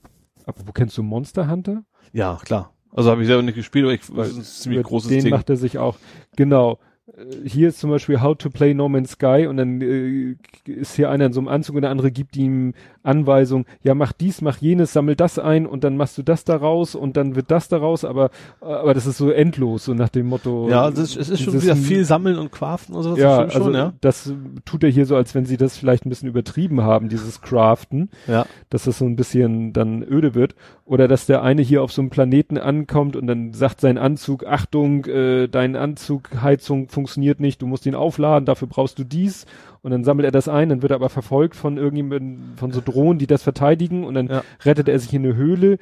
aber 0.44 0.58
wo 0.66 0.72
kennst 0.72 0.96
du 0.98 1.02
Monster 1.02 1.50
Hunter? 1.50 1.84
Ja, 2.12 2.38
klar. 2.44 2.72
Also 2.92 3.10
habe 3.10 3.20
ich 3.22 3.26
selber 3.26 3.42
nicht 3.42 3.56
gespielt, 3.56 3.84
aber 3.84 3.94
ich, 3.94 4.16
Weil 4.16 4.26
ist 4.28 4.36
ein 4.38 4.42
ziemlich 4.42 4.80
Über 4.80 4.88
großes 4.88 5.08
den 5.10 5.24
Ding. 5.24 5.30
macht 5.30 5.50
er 5.50 5.56
sich 5.56 5.78
auch, 5.78 5.98
genau. 6.36 6.78
Äh, 7.06 7.48
Hier 7.48 7.68
ist 7.68 7.78
zum 7.80 7.90
Beispiel 7.90 8.20
How 8.20 8.36
to 8.36 8.50
Play 8.50 8.74
No 8.74 8.88
Man's 8.88 9.12
Sky 9.12 9.46
und 9.48 9.56
dann 9.56 9.80
äh, 9.80 10.36
ist 10.70 10.96
hier 10.96 11.10
einer 11.10 11.26
in 11.26 11.32
so 11.32 11.40
einem 11.40 11.48
Anzug 11.48 11.76
und 11.76 11.82
der 11.82 11.90
andere 11.90 12.10
gibt 12.10 12.36
ihm 12.36 12.74
Anweisung, 13.02 13.66
ja 13.84 13.94
mach 13.94 14.12
dies, 14.12 14.42
mach 14.42 14.56
jenes, 14.58 14.92
sammel 14.92 15.14
das 15.14 15.38
ein 15.38 15.64
und 15.66 15.84
dann 15.84 15.96
machst 15.96 16.18
du 16.18 16.22
das 16.24 16.42
daraus 16.44 16.96
und 16.96 17.16
dann 17.16 17.36
wird 17.36 17.52
das 17.52 17.68
daraus, 17.68 18.04
aber 18.04 18.30
aber 18.60 18.94
das 18.94 19.06
ist 19.06 19.18
so 19.18 19.30
endlos, 19.30 19.84
so 19.84 19.94
nach 19.94 20.08
dem 20.08 20.26
Motto. 20.26 20.68
ja, 20.68 20.90
das 20.90 20.98
ist, 20.98 21.16
es 21.16 21.28
ist 21.28 21.42
schon 21.42 21.62
wieder 21.62 21.76
viel 21.76 22.04
sammeln 22.04 22.36
und 22.36 22.50
craften 22.50 22.96
und 22.96 23.04
sowas. 23.04 23.18
Ja, 23.20 23.38
also 23.38 23.64
schon, 23.64 23.74
ja. 23.74 23.92
das 24.00 24.32
tut 24.64 24.82
er 24.82 24.90
hier 24.90 25.06
so, 25.06 25.14
als 25.14 25.36
wenn 25.36 25.46
sie 25.46 25.56
das 25.56 25.76
vielleicht 25.76 26.04
ein 26.04 26.08
bisschen 26.08 26.28
übertrieben 26.28 26.82
haben, 26.82 27.08
dieses 27.08 27.40
Craften 27.40 28.10
Ja. 28.26 28.44
dass 28.70 28.84
das 28.84 28.98
so 28.98 29.04
ein 29.04 29.14
bisschen 29.14 29.72
dann 29.72 30.02
öde 30.02 30.34
wird. 30.34 30.56
Oder 30.84 31.08
dass 31.08 31.26
der 31.26 31.42
eine 31.42 31.62
hier 31.62 31.82
auf 31.82 31.92
so 31.92 32.00
einem 32.00 32.10
Planeten 32.10 32.58
ankommt 32.58 33.16
und 33.16 33.26
dann 33.26 33.52
sagt 33.52 33.80
sein 33.80 33.98
Anzug, 33.98 34.46
Achtung, 34.46 35.04
äh, 35.06 35.48
dein 35.48 35.74
Anzugheizung 35.74 36.88
funktioniert 36.96 37.38
nicht, 37.40 37.60
du 37.62 37.66
musst 37.66 37.84
ihn 37.86 37.94
aufladen, 37.94 38.46
dafür 38.46 38.66
brauchst 38.68 38.98
du 38.98 39.04
dies. 39.04 39.44
Und 39.82 39.90
dann 39.92 40.02
sammelt 40.02 40.24
er 40.24 40.32
das 40.32 40.48
ein, 40.48 40.70
dann 40.70 40.80
wird 40.82 40.92
er 40.92 40.96
aber 40.96 41.10
verfolgt 41.10 41.54
von 41.54 41.76
irgendjemandem, 41.76 42.56
von 42.56 42.72
so 42.72 42.80
Drohnen, 42.84 43.18
die 43.18 43.26
das 43.26 43.42
verteidigen 43.42 44.04
und 44.04 44.14
dann 44.14 44.28
Ja. 44.28 44.42
rettet 44.64 44.88
er 44.88 44.98
sich 44.98 45.12
in 45.12 45.24
eine 45.24 45.36
Höhle. 45.36 45.78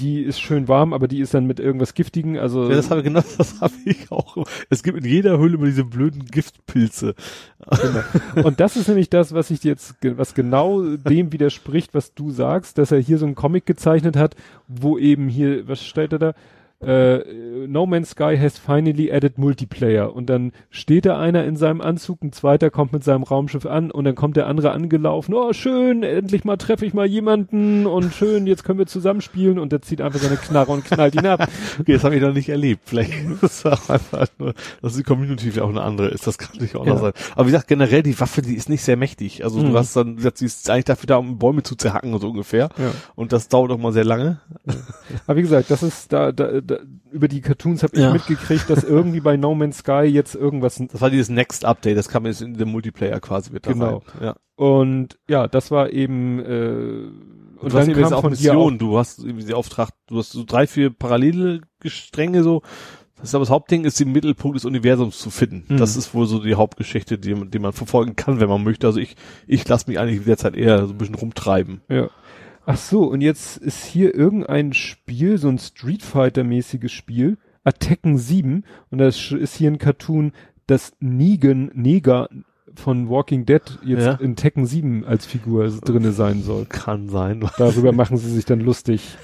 Die 0.00 0.22
ist 0.22 0.40
schön 0.40 0.68
warm, 0.68 0.92
aber 0.92 1.08
die 1.08 1.18
ist 1.20 1.34
dann 1.34 1.44
mit 1.46 1.58
irgendwas 1.58 1.92
Giftigen, 1.92 2.38
also 2.38 2.68
Ja, 2.70 2.76
das 2.76 2.88
habe 2.90 3.00
ich 3.00 3.06
genau, 3.06 3.20
das 3.36 3.60
habe 3.60 3.74
ich 3.84 4.10
auch. 4.12 4.46
Es 4.70 4.82
gibt 4.84 4.96
in 4.98 5.04
jeder 5.04 5.38
Höhle 5.38 5.56
immer 5.56 5.66
diese 5.66 5.84
blöden 5.84 6.24
Giftpilze. 6.24 7.14
Genau. 7.68 8.46
Und 8.46 8.60
das 8.60 8.76
ist 8.76 8.86
nämlich 8.88 9.10
das, 9.10 9.34
was 9.34 9.50
ich 9.50 9.64
jetzt, 9.64 9.96
was 10.02 10.34
genau 10.34 10.82
dem 10.96 11.32
widerspricht, 11.32 11.94
was 11.94 12.14
du 12.14 12.30
sagst, 12.30 12.78
dass 12.78 12.92
er 12.92 13.00
hier 13.00 13.18
so 13.18 13.26
einen 13.26 13.34
Comic 13.34 13.66
gezeichnet 13.66 14.16
hat, 14.16 14.36
wo 14.68 14.96
eben 14.98 15.28
hier, 15.28 15.66
was 15.68 15.82
steht 15.84 16.12
da 16.12 16.18
da? 16.18 16.32
Äh, 16.80 17.18
no 17.66 17.86
Man's 17.86 18.10
Sky 18.10 18.36
has 18.40 18.56
finally 18.56 19.10
added 19.12 19.36
Multiplayer. 19.36 20.14
Und 20.14 20.30
dann 20.30 20.52
steht 20.70 21.06
da 21.06 21.18
einer 21.18 21.44
in 21.44 21.56
seinem 21.56 21.80
Anzug, 21.80 22.22
ein 22.22 22.32
zweiter 22.32 22.70
kommt 22.70 22.92
mit 22.92 23.02
seinem 23.02 23.24
Raumschiff 23.24 23.66
an 23.66 23.90
und 23.90 24.04
dann 24.04 24.14
kommt 24.14 24.36
der 24.36 24.46
andere 24.46 24.70
angelaufen. 24.70 25.34
Oh, 25.34 25.52
schön, 25.52 26.04
endlich 26.04 26.44
mal 26.44 26.56
treffe 26.56 26.86
ich 26.86 26.94
mal 26.94 27.06
jemanden 27.06 27.86
und 27.86 28.14
schön, 28.14 28.46
jetzt 28.46 28.62
können 28.62 28.78
wir 28.78 28.86
zusammenspielen 28.86 29.58
und 29.58 29.72
der 29.72 29.82
zieht 29.82 30.00
einfach 30.00 30.20
seine 30.20 30.36
Knarre 30.36 30.70
und 30.70 30.84
knallt 30.84 31.14
ihn 31.16 31.26
ab. 31.26 31.48
Okay, 31.80 31.92
das 31.94 32.04
habe 32.04 32.16
ich 32.16 32.22
noch 32.22 32.32
nicht 32.32 32.48
erlebt. 32.48 32.82
Vielleicht 32.86 33.12
das 33.40 33.64
war 33.64 33.72
auch 33.74 33.90
einfach 33.90 34.26
nur, 34.38 34.54
dass 34.82 34.96
die 34.96 35.02
Community 35.02 35.50
vielleicht 35.50 35.60
auch 35.60 35.68
eine 35.68 35.82
andere 35.82 36.08
ist. 36.08 36.26
Das 36.26 36.38
kann 36.38 36.50
natürlich 36.52 36.76
auch 36.76 36.86
Ja. 36.86 36.94
noch 36.94 37.00
sein. 37.00 37.12
Aber 37.34 37.46
wie 37.46 37.50
gesagt, 37.52 37.68
generell 37.68 38.02
die 38.02 38.18
Waffe, 38.18 38.42
die 38.42 38.54
ist 38.54 38.68
nicht 38.68 38.82
sehr 38.82 38.96
mächtig. 38.96 39.44
Also 39.44 39.58
Mhm. 39.60 39.70
du 39.72 39.78
hast 39.78 39.94
dann, 39.96 40.18
sie 40.34 40.44
ist 40.44 40.68
eigentlich 40.70 40.84
dafür 40.86 41.06
da, 41.06 41.16
um 41.16 41.38
Bäume 41.38 41.62
zu 41.62 41.74
zerhacken 41.76 42.18
so 42.18 42.30
ungefähr. 42.30 42.68
Ja. 42.78 42.90
Und 43.14 43.32
das 43.32 43.48
dauert 43.48 43.70
auch 43.72 43.78
mal 43.78 43.92
sehr 43.92 44.04
lange. 44.04 44.40
Aber 45.26 45.36
wie 45.36 45.42
gesagt, 45.42 45.70
das 45.70 45.82
ist 45.82 46.12
da, 46.12 46.32
da, 46.32 46.60
da 46.68 46.78
über 47.10 47.26
die 47.28 47.40
Cartoons 47.40 47.82
habe 47.82 47.96
ich 47.96 48.02
Ja. 48.02 48.12
mitgekriegt, 48.12 48.70
dass 48.70 48.84
irgendwie 48.84 49.20
bei 49.20 49.36
No 49.36 49.54
Man's 49.54 49.78
Sky 49.78 50.02
jetzt 50.04 50.34
irgendwas 50.34 50.80
Das 50.92 51.00
war 51.00 51.10
dieses 51.10 51.28
Next 51.28 51.64
Update. 51.64 51.96
Das 51.96 52.08
kam 52.08 52.26
jetzt 52.26 52.40
in 52.42 52.54
dem 52.54 52.70
Multiplayer 52.70 53.18
quasi 53.20 53.52
mit 53.52 53.64
Genau. 53.64 54.02
rein. 54.20 54.22
Ja. 54.22 54.36
Und 54.56 55.18
ja, 55.28 55.48
das 55.48 55.70
war 55.70 55.90
eben 55.90 56.38
äh, 56.38 56.44
Und, 56.44 57.12
und 57.60 57.72
du 57.72 57.78
hast 57.78 57.88
dann 57.88 57.90
eben 57.98 58.12
auch 58.12 58.28
Missionen. 58.28 58.78
Du 58.78 58.98
hast 58.98 59.18
irgendwie 59.18 59.44
die 59.44 59.54
Auftrag, 59.54 59.90
du 60.06 60.18
hast 60.18 60.30
so 60.32 60.44
drei, 60.44 60.66
vier 60.66 60.90
parallele 60.90 61.62
Stränge 61.84 62.42
so. 62.42 62.62
Das 63.16 63.30
ist 63.30 63.34
aber 63.34 63.42
das 63.42 63.50
Hauptding 63.50 63.84
ist, 63.84 63.98
den 63.98 64.12
Mittelpunkt 64.12 64.56
des 64.56 64.64
Universums 64.64 65.18
zu 65.18 65.30
finden. 65.30 65.74
Mhm. 65.74 65.78
Das 65.78 65.96
ist 65.96 66.14
wohl 66.14 66.26
so 66.26 66.40
die 66.40 66.54
Hauptgeschichte, 66.54 67.18
die, 67.18 67.34
die 67.50 67.58
man 67.58 67.72
verfolgen 67.72 68.14
kann, 68.14 68.38
wenn 68.38 68.48
man 68.48 68.62
möchte. 68.62 68.86
Also 68.86 69.00
ich, 69.00 69.16
ich 69.48 69.66
lasse 69.66 69.90
mich 69.90 69.98
eigentlich 69.98 70.22
derzeit 70.24 70.54
eher 70.54 70.86
so 70.86 70.92
ein 70.94 70.98
bisschen 70.98 71.16
rumtreiben. 71.16 71.80
Ja. 71.88 72.10
Ach 72.70 72.76
so, 72.76 73.04
und 73.04 73.22
jetzt 73.22 73.56
ist 73.56 73.82
hier 73.86 74.14
irgendein 74.14 74.74
Spiel, 74.74 75.38
so 75.38 75.48
ein 75.48 75.56
Street 75.58 76.02
Fighter 76.02 76.44
mäßiges 76.44 76.92
Spiel, 76.92 77.38
Attacken 77.64 78.18
7 78.18 78.62
und 78.90 78.98
das 78.98 79.32
ist 79.32 79.54
hier 79.56 79.70
ein 79.70 79.78
Cartoon, 79.78 80.32
dass 80.66 80.92
Negan 81.00 81.70
Neger 81.72 82.28
von 82.74 83.08
Walking 83.08 83.46
Dead 83.46 83.62
jetzt 83.82 84.04
Ja. 84.04 84.12
in 84.16 84.36
Tekken 84.36 84.66
7 84.66 85.06
als 85.06 85.24
Figur 85.24 85.66
drinne 85.82 86.12
sein 86.12 86.42
soll. 86.42 86.66
Kann 86.66 87.08
sein. 87.08 87.42
Darüber 87.56 87.92
machen 87.92 88.18
sie 88.18 88.30
sich 88.30 88.44
dann 88.44 88.60
lustig, 88.60 89.16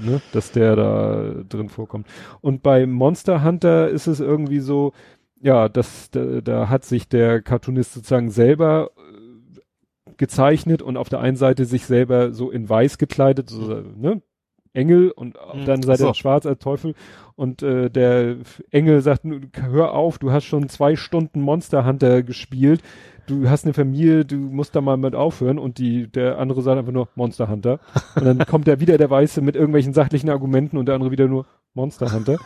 ne, 0.00 0.20
dass 0.32 0.50
der 0.50 0.74
da 0.74 1.34
drin 1.48 1.68
vorkommt. 1.68 2.08
Und 2.40 2.64
bei 2.64 2.86
Monster 2.86 3.44
Hunter 3.44 3.88
ist 3.88 4.08
es 4.08 4.18
irgendwie 4.18 4.58
so, 4.58 4.92
ja, 5.40 5.68
das, 5.68 6.10
da, 6.10 6.40
da 6.40 6.68
hat 6.68 6.84
sich 6.84 7.08
der 7.08 7.40
Cartoonist 7.40 7.92
sozusagen 7.94 8.30
selber 8.30 8.90
gezeichnet 10.18 10.82
und 10.82 10.96
auf 10.96 11.08
der 11.08 11.20
einen 11.20 11.36
Seite 11.36 11.64
sich 11.64 11.86
selber 11.86 12.32
so 12.32 12.50
in 12.50 12.68
weiß 12.68 12.98
gekleidet, 12.98 13.50
so, 13.50 13.82
ne? 13.96 14.22
Engel 14.72 15.12
und 15.12 15.38
auf 15.38 15.54
Mhm. 15.54 15.64
der 15.66 15.74
anderen 15.74 15.82
Seite 15.82 16.02
so. 16.08 16.14
schwarz 16.14 16.46
als 16.46 16.58
Teufel 16.58 16.94
und 17.36 17.62
äh, 17.62 17.90
der 17.90 18.38
Engel 18.72 19.00
sagt, 19.02 19.24
"Nu, 19.24 19.38
hör 19.70 19.92
auf, 19.94 20.18
du 20.18 20.32
hast 20.32 20.44
schon 20.46 20.68
zwei 20.68 20.96
Stunden 20.96 21.40
Monster 21.40 21.86
Hunter 21.86 22.24
gespielt, 22.24 22.82
du 23.28 23.48
hast 23.48 23.64
eine 23.66 23.72
Familie, 23.72 24.24
du 24.24 24.34
musst 24.34 24.74
da 24.74 24.80
mal 24.80 24.96
mit 24.96 25.14
aufhören 25.14 25.60
und 25.60 25.78
die, 25.78 26.08
der 26.10 26.38
andere 26.38 26.60
sagt 26.62 26.76
einfach 26.78 26.92
nur 26.92 27.08
Monster 27.14 27.48
Hunter 27.48 27.78
und 28.16 28.24
dann 28.24 28.38
kommt 28.46 28.66
da 28.66 28.80
wieder 28.80 28.98
der 28.98 29.08
Weiße 29.10 29.42
mit 29.42 29.54
irgendwelchen 29.54 29.92
sachlichen 29.94 30.28
Argumenten 30.28 30.76
und 30.76 30.86
der 30.86 30.96
andere 30.96 31.12
wieder 31.12 31.28
nur 31.28 31.46
Monster 31.74 32.12
Hunter 32.12 32.38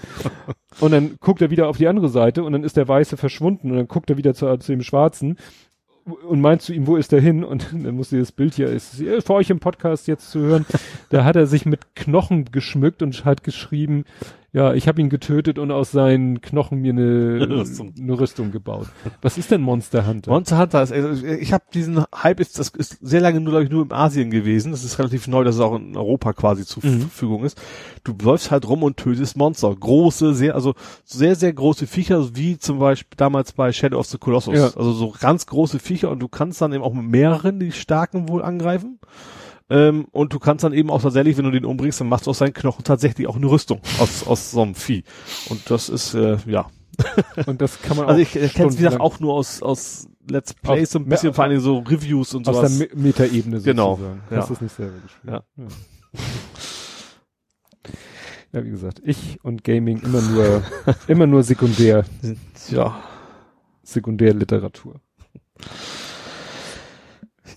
und 0.80 0.90
dann 0.92 1.16
guckt 1.20 1.40
er 1.40 1.48
wieder 1.50 1.68
auf 1.68 1.78
die 1.78 1.88
andere 1.88 2.10
Seite 2.10 2.44
und 2.44 2.52
dann 2.52 2.62
ist 2.64 2.76
der 2.76 2.88
Weiße 2.88 3.16
verschwunden 3.16 3.70
und 3.70 3.76
dann 3.78 3.88
guckt 3.88 4.10
er 4.10 4.18
wieder 4.18 4.34
zu, 4.34 4.54
zu 4.58 4.72
dem 4.72 4.82
Schwarzen 4.82 5.36
und 6.28 6.40
meint 6.40 6.62
zu 6.62 6.72
ihm, 6.72 6.86
wo 6.86 6.96
ist 6.96 7.12
er 7.12 7.20
hin? 7.20 7.44
Und 7.44 7.68
dann 7.72 7.94
muss 7.94 8.10
dieses 8.10 8.32
Bild 8.32 8.54
hier, 8.54 8.68
ist 8.68 8.96
für 8.96 9.34
euch 9.34 9.50
im 9.50 9.60
Podcast 9.60 10.08
jetzt 10.08 10.30
zu 10.30 10.40
hören, 10.40 10.66
da 11.10 11.24
hat 11.24 11.36
er 11.36 11.46
sich 11.46 11.66
mit 11.66 11.94
Knochen 11.94 12.46
geschmückt 12.46 13.02
und 13.02 13.24
hat 13.24 13.44
geschrieben, 13.44 14.04
ja, 14.52 14.72
ich 14.72 14.88
habe 14.88 15.00
ihn 15.00 15.10
getötet 15.10 15.58
und 15.58 15.70
aus 15.70 15.90
seinen 15.90 16.40
Knochen 16.40 16.80
mir 16.80 16.92
eine, 16.92 17.48
Rüstung. 17.48 17.92
eine 17.98 18.18
Rüstung 18.18 18.50
gebaut. 18.50 18.86
Was 19.20 19.36
ist 19.36 19.50
denn 19.50 19.60
Monster 19.60 20.06
Hunter? 20.06 20.30
Monster 20.30 20.58
Hunter 20.58 20.82
ist, 20.82 20.92
also 20.92 21.26
ich 21.26 21.52
habe 21.52 21.64
diesen 21.74 22.02
Hype 22.14 22.40
ist, 22.40 22.58
das 22.58 22.70
ist 22.70 22.98
sehr 23.02 23.20
lange 23.20 23.40
nur, 23.40 23.50
glaube 23.52 23.64
ich, 23.64 23.70
nur 23.70 23.84
in 23.84 23.92
Asien 23.92 24.30
gewesen. 24.30 24.72
Das 24.72 24.84
ist 24.84 24.98
relativ 24.98 25.28
neu, 25.28 25.44
dass 25.44 25.56
es 25.56 25.60
auch 25.60 25.76
in 25.76 25.96
Europa 25.96 26.32
quasi 26.32 26.64
zur 26.64 26.84
Mhm. 26.84 27.00
Verfügung 27.02 27.44
ist. 27.44 27.60
Du 28.04 28.14
läufst 28.22 28.50
halt 28.50 28.66
rum 28.68 28.82
und 28.82 28.96
tötest 28.96 29.36
Monster. 29.36 29.74
Große, 29.74 30.32
sehr, 30.34 30.54
also 30.54 30.74
sehr, 31.04 31.34
sehr 31.34 31.52
große 31.52 31.86
Viecher, 31.86 32.34
wie 32.36 32.56
zum 32.58 32.78
Beispiel 32.78 33.16
damals 33.16 33.52
bei 33.52 33.70
Shadow 33.72 33.98
of 33.98 34.06
the 34.06 34.16
Colossus. 34.18 34.54
Ja. 34.54 34.64
Also 34.64 34.92
so 34.92 35.12
ganz 35.20 35.44
große 35.46 35.78
Viecher 35.78 36.10
und 36.10 36.20
du 36.20 36.28
kannst 36.28 36.60
dann 36.62 36.72
eben 36.72 36.82
auch 36.82 36.94
mit 36.94 37.04
mehreren, 37.04 37.60
die 37.60 37.72
starken 37.72 38.28
wohl 38.28 38.42
angreifen. 38.42 38.98
Ähm, 39.70 40.06
und 40.12 40.32
du 40.32 40.38
kannst 40.38 40.64
dann 40.64 40.72
eben 40.72 40.90
auch 40.90 41.02
tatsächlich, 41.02 41.36
wenn 41.36 41.44
du 41.44 41.50
den 41.50 41.64
umbringst, 41.66 42.00
dann 42.00 42.08
machst 42.08 42.26
du 42.26 42.30
aus 42.30 42.38
seinen 42.38 42.54
Knochen 42.54 42.84
tatsächlich 42.84 43.26
auch 43.26 43.36
eine 43.36 43.46
Rüstung 43.46 43.80
aus, 44.00 44.26
aus 44.26 44.50
so 44.50 44.62
einem 44.62 44.74
Vieh. 44.74 45.04
Und 45.50 45.70
das 45.70 45.88
ist, 45.90 46.14
äh, 46.14 46.38
ja, 46.46 46.66
und 47.46 47.60
das 47.60 47.80
kann 47.82 47.96
man 47.96 48.06
also 48.08 48.20
auch 48.22 48.26
ich 48.26 48.54
kenne 48.54 48.68
es 48.70 48.78
wie 48.78 48.82
gesagt 48.82 49.00
auch 49.00 49.20
nur 49.20 49.34
aus, 49.34 49.62
aus 49.62 50.08
Let's 50.30 50.54
Plays, 50.54 50.88
Aus- 50.88 50.92
so 50.92 50.98
ein 51.00 51.04
bisschen 51.06 51.28
ja, 51.30 51.32
vor 51.34 51.44
allem 51.44 51.60
so 51.60 51.78
Reviews 51.78 52.34
und 52.34 52.48
aus 52.48 52.56
sowas. 52.56 52.78
der 52.78 52.88
Me 52.96 53.02
Metaebene 53.02 53.60
Genau, 53.60 53.96
sozusagen. 53.96 54.22
ja. 54.30 54.36
Hast 54.38 54.48
du 54.50 54.54
es 54.54 54.60
nicht 54.62 54.74
selber 54.74 54.98
gespielt. 55.00 55.32
Ja. 55.32 55.42
Ja, 58.52 58.64
wie 58.64 58.70
gesagt, 58.70 59.02
ich 59.04 59.38
und 59.42 59.62
Gaming 59.62 60.00
immer 60.00 60.22
nur, 60.22 60.62
immer 61.06 61.26
nur 61.26 61.42
sekundär, 61.42 62.04
Ja. 62.70 62.98
Sekundärliteratur. 63.82 65.00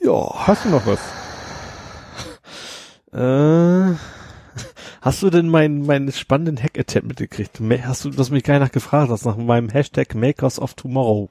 Ja. 0.01 0.29
Hast 0.47 0.65
du 0.65 0.69
noch 0.69 0.85
was? 0.85 0.99
Äh, 3.13 3.17
hast 5.01 5.23
du 5.23 5.29
denn 5.29 5.49
meinen 5.49 5.85
meinen 5.85 6.11
spannenden 6.11 6.61
Hack-Attempt 6.61 7.07
mitgekriegt? 7.07 7.59
Hast 7.83 8.05
du, 8.05 8.09
das 8.09 8.29
mich 8.29 8.43
gar 8.43 8.55
nicht 8.55 8.63
nachgefragt 8.63 9.09
hast, 9.09 9.25
nach 9.25 9.37
meinem 9.37 9.69
Hashtag 9.69 10.15
Makers 10.15 10.59
of 10.59 10.73
Tomorrow? 10.73 11.29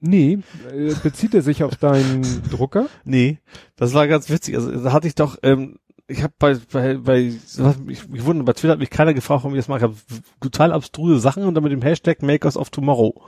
Nee, 0.00 0.38
äh, 0.72 0.94
bezieht 1.02 1.34
er 1.34 1.42
sich 1.42 1.64
auf 1.64 1.76
deinen 1.76 2.22
Drucker? 2.50 2.86
Nee, 3.04 3.38
das 3.76 3.94
war 3.94 4.06
ganz 4.06 4.30
witzig. 4.30 4.54
Also 4.54 4.70
da 4.70 4.92
hatte 4.92 5.08
ich 5.08 5.16
doch, 5.16 5.38
ähm, 5.42 5.78
ich 6.06 6.22
habe 6.22 6.32
bei, 6.38 6.56
bei, 6.72 6.94
bei, 6.94 7.18
ich, 7.18 7.48
ich 7.88 8.24
wundere, 8.24 8.44
bei 8.44 8.52
Twitter 8.52 8.72
hat 8.72 8.78
mich 8.78 8.90
keiner 8.90 9.12
gefragt, 9.12 9.42
warum 9.42 9.54
ich 9.54 9.60
das 9.60 9.68
mache. 9.68 9.78
Ich 9.78 9.82
habe 9.82 9.96
total 10.40 10.72
abstruse 10.72 11.18
Sachen 11.18 11.42
und 11.44 11.54
dann 11.54 11.64
mit 11.64 11.72
dem 11.72 11.82
Hashtag 11.82 12.22
Makers 12.22 12.56
of 12.56 12.70
Tomorrow 12.70 13.20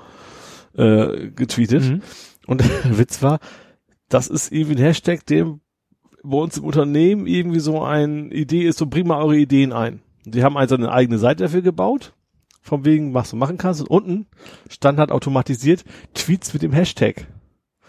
äh, 0.74 1.30
getweetet. 1.30 1.82
Mhm. 1.82 2.02
Und 2.46 2.60
der 2.84 2.98
Witz 2.98 3.20
war, 3.20 3.40
das 4.08 4.28
ist 4.28 4.52
irgendwie 4.52 4.76
ein 4.76 4.84
Hashtag, 4.84 5.26
dem 5.26 5.60
bei 6.22 6.36
uns 6.36 6.58
im 6.58 6.64
Unternehmen 6.64 7.26
irgendwie 7.26 7.60
so 7.60 7.82
eine 7.82 8.28
Idee 8.32 8.62
ist, 8.62 8.78
so 8.78 8.86
bring 8.86 9.06
mal 9.06 9.22
eure 9.22 9.36
Ideen 9.38 9.72
ein. 9.72 10.00
Die 10.24 10.44
haben 10.44 10.56
also 10.56 10.74
eine 10.74 10.92
eigene 10.92 11.18
Seite 11.18 11.44
dafür 11.44 11.62
gebaut, 11.62 12.12
von 12.62 12.84
wegen, 12.84 13.14
was 13.14 13.30
du 13.30 13.36
machen 13.36 13.56
kannst. 13.58 13.80
Und 13.80 13.88
unten 13.88 14.26
stand 14.68 14.98
halt 14.98 15.10
automatisiert 15.12 15.84
Tweets 16.14 16.52
mit 16.52 16.62
dem 16.62 16.72
Hashtag, 16.72 17.26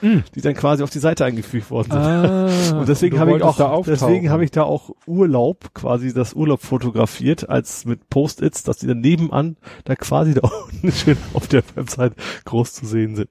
Mhm. 0.04 0.24
die 0.34 0.42
dann 0.42 0.56
quasi 0.56 0.82
auf 0.82 0.90
die 0.90 0.98
Seite 1.00 1.26
eingefügt 1.26 1.70
worden 1.70 1.92
sind. 1.92 2.02
Ah, 2.02 2.80
Und 2.80 2.90
deswegen 2.90 3.20
habe 3.20 3.36
ich 3.38 3.44
auch, 3.44 3.56
da 3.58 3.82
deswegen 3.86 4.32
habe 4.32 4.44
ich 4.44 4.50
da 4.50 4.64
auch 4.64 4.90
Urlaub, 5.06 5.76
quasi 5.76 6.12
das 6.14 6.34
Urlaub 6.34 6.62
fotografiert, 6.64 7.50
als 7.50 7.86
mit 7.86 8.10
Post-its, 8.10 8.64
dass 8.64 8.78
die 8.78 8.88
dann 8.88 9.02
nebenan 9.02 9.58
da 9.84 9.96
quasi 9.96 10.34
da 10.34 10.42
unten 10.72 10.92
schön 10.92 11.18
auf 11.34 11.48
der 11.48 11.62
Website 11.76 12.14
groß 12.46 12.74
zu 12.74 12.86
sehen 12.88 13.16
sind. 13.16 13.30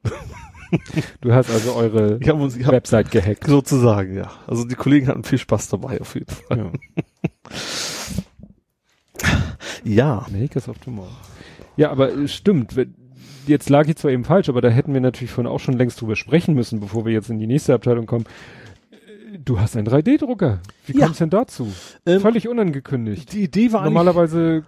Du 1.20 1.32
hast 1.32 1.50
also 1.50 1.74
eure 1.74 2.18
uns, 2.34 2.56
ich 2.56 2.64
hab 2.64 2.72
Website 2.72 3.10
gehackt. 3.10 3.44
sozusagen, 3.46 4.16
ja. 4.16 4.30
Also 4.46 4.64
die 4.64 4.74
Kollegen 4.74 5.08
hatten 5.08 5.24
viel 5.24 5.38
Spaß 5.38 5.68
dabei, 5.68 6.00
auf 6.00 6.14
jeden 6.14 6.30
Fall. 6.32 6.58
Ja. 6.58 6.70
Ja. 9.84 10.26
Makers 10.30 10.68
of 10.68 10.78
Tomorrow. 10.78 11.08
Ja, 11.76 11.90
aber 11.90 12.12
äh, 12.12 12.28
stimmt. 12.28 12.74
Jetzt 13.46 13.70
lag 13.70 13.88
ich 13.88 13.96
zwar 13.96 14.10
eben 14.10 14.24
falsch, 14.24 14.48
aber 14.48 14.60
da 14.60 14.68
hätten 14.68 14.92
wir 14.92 15.00
natürlich 15.00 15.30
von 15.32 15.46
auch 15.46 15.58
schon 15.60 15.74
längst 15.78 16.00
drüber 16.00 16.16
sprechen 16.16 16.54
müssen, 16.54 16.80
bevor 16.80 17.04
wir 17.06 17.12
jetzt 17.12 17.30
in 17.30 17.38
die 17.38 17.46
nächste 17.46 17.74
Abteilung 17.74 18.06
kommen. 18.06 18.26
Äh, 18.90 19.38
Du 19.38 19.58
hast 19.58 19.76
einen 19.76 19.86
3D-Drucker. 19.88 20.60
Wie 20.86 20.98
Ja. 20.98 21.04
kommt's 21.06 21.18
denn 21.18 21.30
dazu? 21.30 21.72
Ähm, 22.04 22.20
Völlig 22.20 22.46
unangekündigt. 22.48 23.32
Die 23.32 23.42
Idee 23.42 23.72
war 23.72 23.84
Normalerweise 23.84 24.64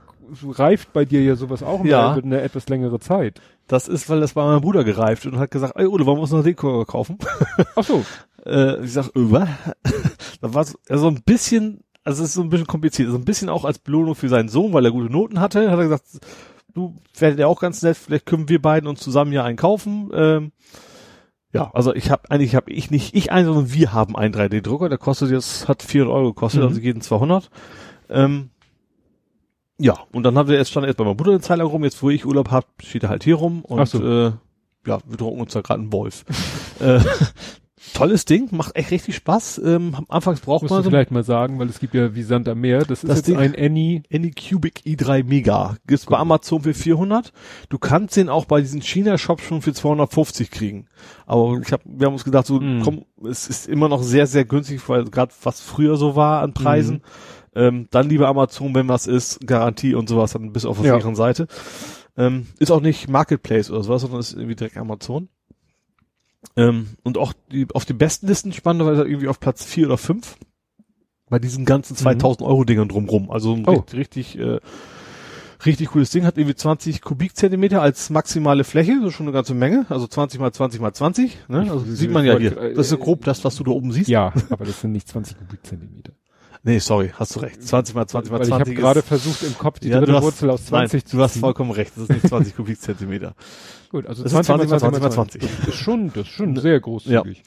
reift 0.49 0.93
bei 0.95 1.05
dir 1.05 1.23
ja 1.23 1.37
sowas 1.37 1.63
auch 1.63 1.85
Ja. 1.85 2.15
eine 2.15 2.41
etwas 2.41 2.69
längere 2.71 2.99
Zeit. 3.01 3.41
Das 3.67 3.89
ist, 3.89 4.09
weil 4.09 4.21
das 4.21 4.35
bei 4.35 4.45
meinem 4.45 4.61
Bruder 4.61 4.85
gereift 4.85 5.27
und 5.27 5.39
hat 5.39 5.51
gesagt, 5.51 5.75
ey 5.77 5.87
Udo, 5.87 6.07
wir 6.07 6.13
uns 6.13 6.31
noch 6.31 6.39
einen 6.39 6.45
Deko 6.45 6.85
kaufen? 6.85 7.19
Ach 7.77 7.85
so. 7.85 8.05
äh, 8.47 8.85
ich 8.85 8.93
sag, 8.93 9.07
äh, 9.09 9.11
was? 9.15 9.49
da 10.41 10.55
war 10.55 10.65
so, 10.65 10.77
also 10.89 11.09
ein 11.09 11.23
bisschen, 11.23 11.83
also 12.05 12.23
es 12.23 12.31
ist 12.31 12.35
so 12.35 12.43
ein 12.43 12.49
bisschen 12.51 12.67
kompliziert, 12.67 13.11
so 13.11 13.17
ein 13.17 13.25
bisschen 13.25 13.49
auch 13.49 13.65
als 13.65 13.79
Belohnung 13.79 14.15
für 14.15 14.29
seinen 14.29 14.49
Sohn, 14.49 14.73
weil 14.73 14.85
er 14.85 14.91
gute 14.91 15.13
Noten 15.13 15.41
hatte, 15.41 15.71
hat 15.71 15.79
er 15.79 15.85
gesagt, 15.85 16.05
du 16.75 16.97
werdet 17.19 17.39
ja 17.39 17.47
auch 17.47 17.61
ganz 17.61 17.83
nett, 17.83 17.97
vielleicht 17.97 18.27
können 18.27 18.49
wir 18.49 18.61
beiden 18.61 18.89
uns 18.89 19.01
zusammen 19.01 19.33
ja 19.33 19.45
einen 19.45 19.57
kaufen. 19.57 20.11
Ähm, 20.15 20.53
ja, 21.53 21.71
also 21.75 21.95
ich 21.95 22.11
habe 22.11 22.31
eigentlich 22.31 22.55
habe 22.55 22.71
ich 22.71 22.91
nicht 22.91 23.15
ich 23.15 23.31
einen, 23.31 23.47
sondern 23.47 23.73
wir 23.73 23.93
haben 23.93 24.17
einen 24.17 24.35
3D-Drucker, 24.35 24.89
der 24.89 24.97
kostet 24.99 25.31
jetzt 25.31 25.69
hat 25.69 25.83
400 25.83 26.15
Euro 26.17 26.29
gekostet, 26.33 26.63
Mhm. 26.63 26.69
also 26.69 26.81
jeden 26.81 27.03
200. 27.03 27.51
Ähm, 28.09 28.51
ja, 29.83 29.99
und 30.13 30.23
dann 30.23 30.37
haben 30.39 30.49
wir 30.49 30.57
jetzt 30.57 30.71
stand 30.71 30.85
er 30.85 30.89
jetzt 30.91 30.97
bei 30.99 31.05
meinem 31.05 31.17
Bruder 31.17 31.33
eine 31.33 31.41
Zeit 31.41 31.59
lang 31.59 31.67
rum, 31.67 31.85
jetzt 31.85 32.03
wo 32.03 32.11
ich 32.11 32.25
Urlaub 32.25 32.51
hab, 32.51 32.67
steht 32.83 33.03
er 33.03 33.09
halt 33.09 33.25
hier 33.25 33.35
rum 33.37 33.65
und 33.65 33.87
so. 33.89 34.03
äh, 34.03 34.33
ja, 34.87 34.99
wir 35.07 35.17
drucken 35.17 35.41
uns 35.41 35.53
da 35.53 35.61
gerade 35.61 35.81
einen 35.81 35.93
Wolf. 35.93 36.25
äh, 36.81 37.01
tolles 37.95 38.25
Ding, 38.25 38.49
macht 38.53 38.77
echt 38.77 38.91
richtig 38.91 39.17
Spaß. 39.17 39.61
Ähm, 39.65 39.95
am 39.97 40.07
Anfangs 40.09 40.41
braucht 40.41 40.63
Musst 40.63 40.71
man 40.71 40.81
du 40.81 40.85
so 40.85 40.91
vielleicht 40.91 41.11
mal 41.11 41.25
sagen, 41.25 41.59
weil 41.59 41.69
es 41.69 41.79
gibt 41.81 41.95
ja 41.95 42.15
wie 42.15 42.23
Sand 42.23 42.49
am 42.49 42.61
Meer. 42.61 42.81
Das 42.81 43.03
ist 43.05 43.09
Das 43.09 43.19
jetzt 43.19 43.29
Ding- 43.29 43.37
ein 43.39 43.55
Any. 43.57 44.03
Anycubic 44.13 44.81
i3 44.87 45.25
Mega. 45.25 45.77
Gibt's 45.87 46.07
bei 46.07 46.17
Amazon 46.17 46.63
für 46.63 46.75
400. 46.75 47.33
Du 47.69 47.79
kannst 47.79 48.17
den 48.17 48.29
auch 48.29 48.45
bei 48.47 48.61
diesen 48.61 48.83
China-Shops 48.83 49.43
schon 49.43 49.63
für 49.63 49.73
250 49.73 50.51
kriegen. 50.51 50.87
Aber 51.27 51.59
ich 51.65 51.73
hab, 51.73 51.81
wir 51.85 52.07
haben 52.07 52.15
uns 52.15 52.25
gedacht, 52.25 52.47
so, 52.47 52.61
Mhm. 52.61 52.83
komm, 52.83 53.05
es 53.29 53.49
ist 53.49 53.69
immer 53.69 53.89
noch 53.89 54.03
sehr, 54.03 54.27
sehr 54.27 54.45
günstig, 54.45 54.89
weil 54.89 55.05
gerade 55.05 55.33
was 55.43 55.61
früher 55.61 55.97
so 55.97 56.15
war 56.17 56.43
an 56.43 56.55
Preisen. 56.55 57.03
Ähm, 57.55 57.87
dann 57.91 58.09
lieber 58.09 58.29
Amazon, 58.29 58.75
wenn 58.75 58.89
was 58.89 59.07
ist, 59.07 59.47
Garantie 59.47 59.95
und 59.95 60.09
sowas, 60.09 60.33
dann 60.33 60.53
bis 60.53 60.65
auf 60.65 60.79
der 60.79 60.87
Ja. 60.87 60.95
sicheren 60.97 61.15
Seite. 61.17 61.47
Ähm, 62.17 62.47
ist 62.59 62.71
auch 62.71 62.81
nicht 62.81 63.09
Marketplace 63.09 63.71
oder 63.71 63.83
sowas, 63.83 64.03
sondern 64.03 64.21
ist 64.21 64.33
irgendwie 64.33 64.55
direkt 64.57 64.77
Amazon. 64.77 65.29
Ähm, 66.57 66.89
und 67.05 67.19
auch 67.19 67.33
die, 67.51 67.67
auf 67.73 67.85
den 67.85 67.99
besten 67.99 68.27
Listen 68.27 68.53
spannenderweise 68.53 69.03
irgendwie 69.05 69.29
auf 69.29 69.39
Platz 69.41 69.65
4 69.65 69.87
oder 69.87 69.99
5 69.99 70.37
bei 71.31 71.39
diesen 71.39 71.65
ganzen 71.65 71.97
2000 71.97 72.47
Euro 72.47 72.65
Dingern 72.65 72.89
drumrum. 72.89 73.31
Also 73.31 73.55
ein 73.55 73.61
Mhm. 73.61 73.69
Oh. 73.69 73.73
richtig, 73.73 73.99
richtig, 73.99 74.39
äh, 74.39 74.59
richtig 75.65 75.89
cooles 75.91 76.11
Ding. 76.11 76.25
Hat 76.25 76.37
irgendwie 76.37 76.57
20 76.57 77.01
Kubikzentimeter 77.01 77.81
als 77.81 78.11
maximale 78.11 78.65
Fläche, 78.65 78.93
ist 79.07 79.15
schon 79.15 79.27
eine 79.27 79.33
ganze 79.33 79.55
Menge. 79.55 79.87
Also 79.89 80.07
20 80.07 80.41
mal 80.41 80.53
20 80.53 80.81
mal 80.81 80.93
20. 80.93 81.39
Ne? 81.49 81.61
Also 81.71 81.85
Ich- 81.87 81.99
sieht 82.01 82.11
man 82.11 82.25
ja 82.27 82.37
hier. 82.39 82.57
wollte- 82.57 82.75
Das 82.75 82.87
ist 82.87 82.91
so 82.91 82.99
grob 82.99 83.25
das, 83.25 83.45
was 83.45 83.57
du 83.57 83.65
da 83.65 83.71
oben 83.71 83.93
siehst. 83.93 84.09
Ja, 84.09 84.33
aber 84.51 84.65
das 84.65 84.81
sind 84.81 84.93
nicht 84.93 85.09
20 85.09 85.39
Kubikzentimeter. 85.39 86.13
Nee, 86.65 86.79
sorry, 86.79 87.11
hast 87.15 87.35
du 87.35 87.41
recht. 87.41 87.61
20 87.63 87.95
mal 87.95 88.07
20 88.07 88.31
mal 88.31 88.39
Weil 88.39 88.47
ich 88.47 88.53
habe 88.53 88.65
20 88.65 88.79
gerade 88.79 89.03
versucht 89.03 89.43
im 89.43 89.59
Kopf 89.59 89.81
die 89.81 89.89
Ja, 89.89 89.99
dritte 89.99 90.13
hast- 90.15 90.23
Wurzel 90.23 90.51
aus 90.51 90.67
20 90.67 91.03
nein, 91.03 91.07
zu 91.11 91.17
du 91.17 91.23
hast 91.25 91.37
vollkommen 91.39 91.73
recht. 91.73 91.93
Das 91.97 92.05
ist 92.05 92.11
nicht 92.11 92.29
20 92.29 92.55
Kubikzentimeter. 92.57 93.35
Gut, 93.91 94.07
also 94.07 94.23
Das 94.23 94.33
ist 94.33 94.45
20 94.47 94.71
mal 94.71 94.79
20 94.79 95.03
mal 95.03 95.11
20 95.11 95.43
Das 95.43 95.69
ist 95.69 95.75
schon, 95.75 96.09
das 96.09 96.19
ist 96.29 96.29
schon 96.29 96.57
sehr 96.57 96.79
großzügig. 96.81 97.43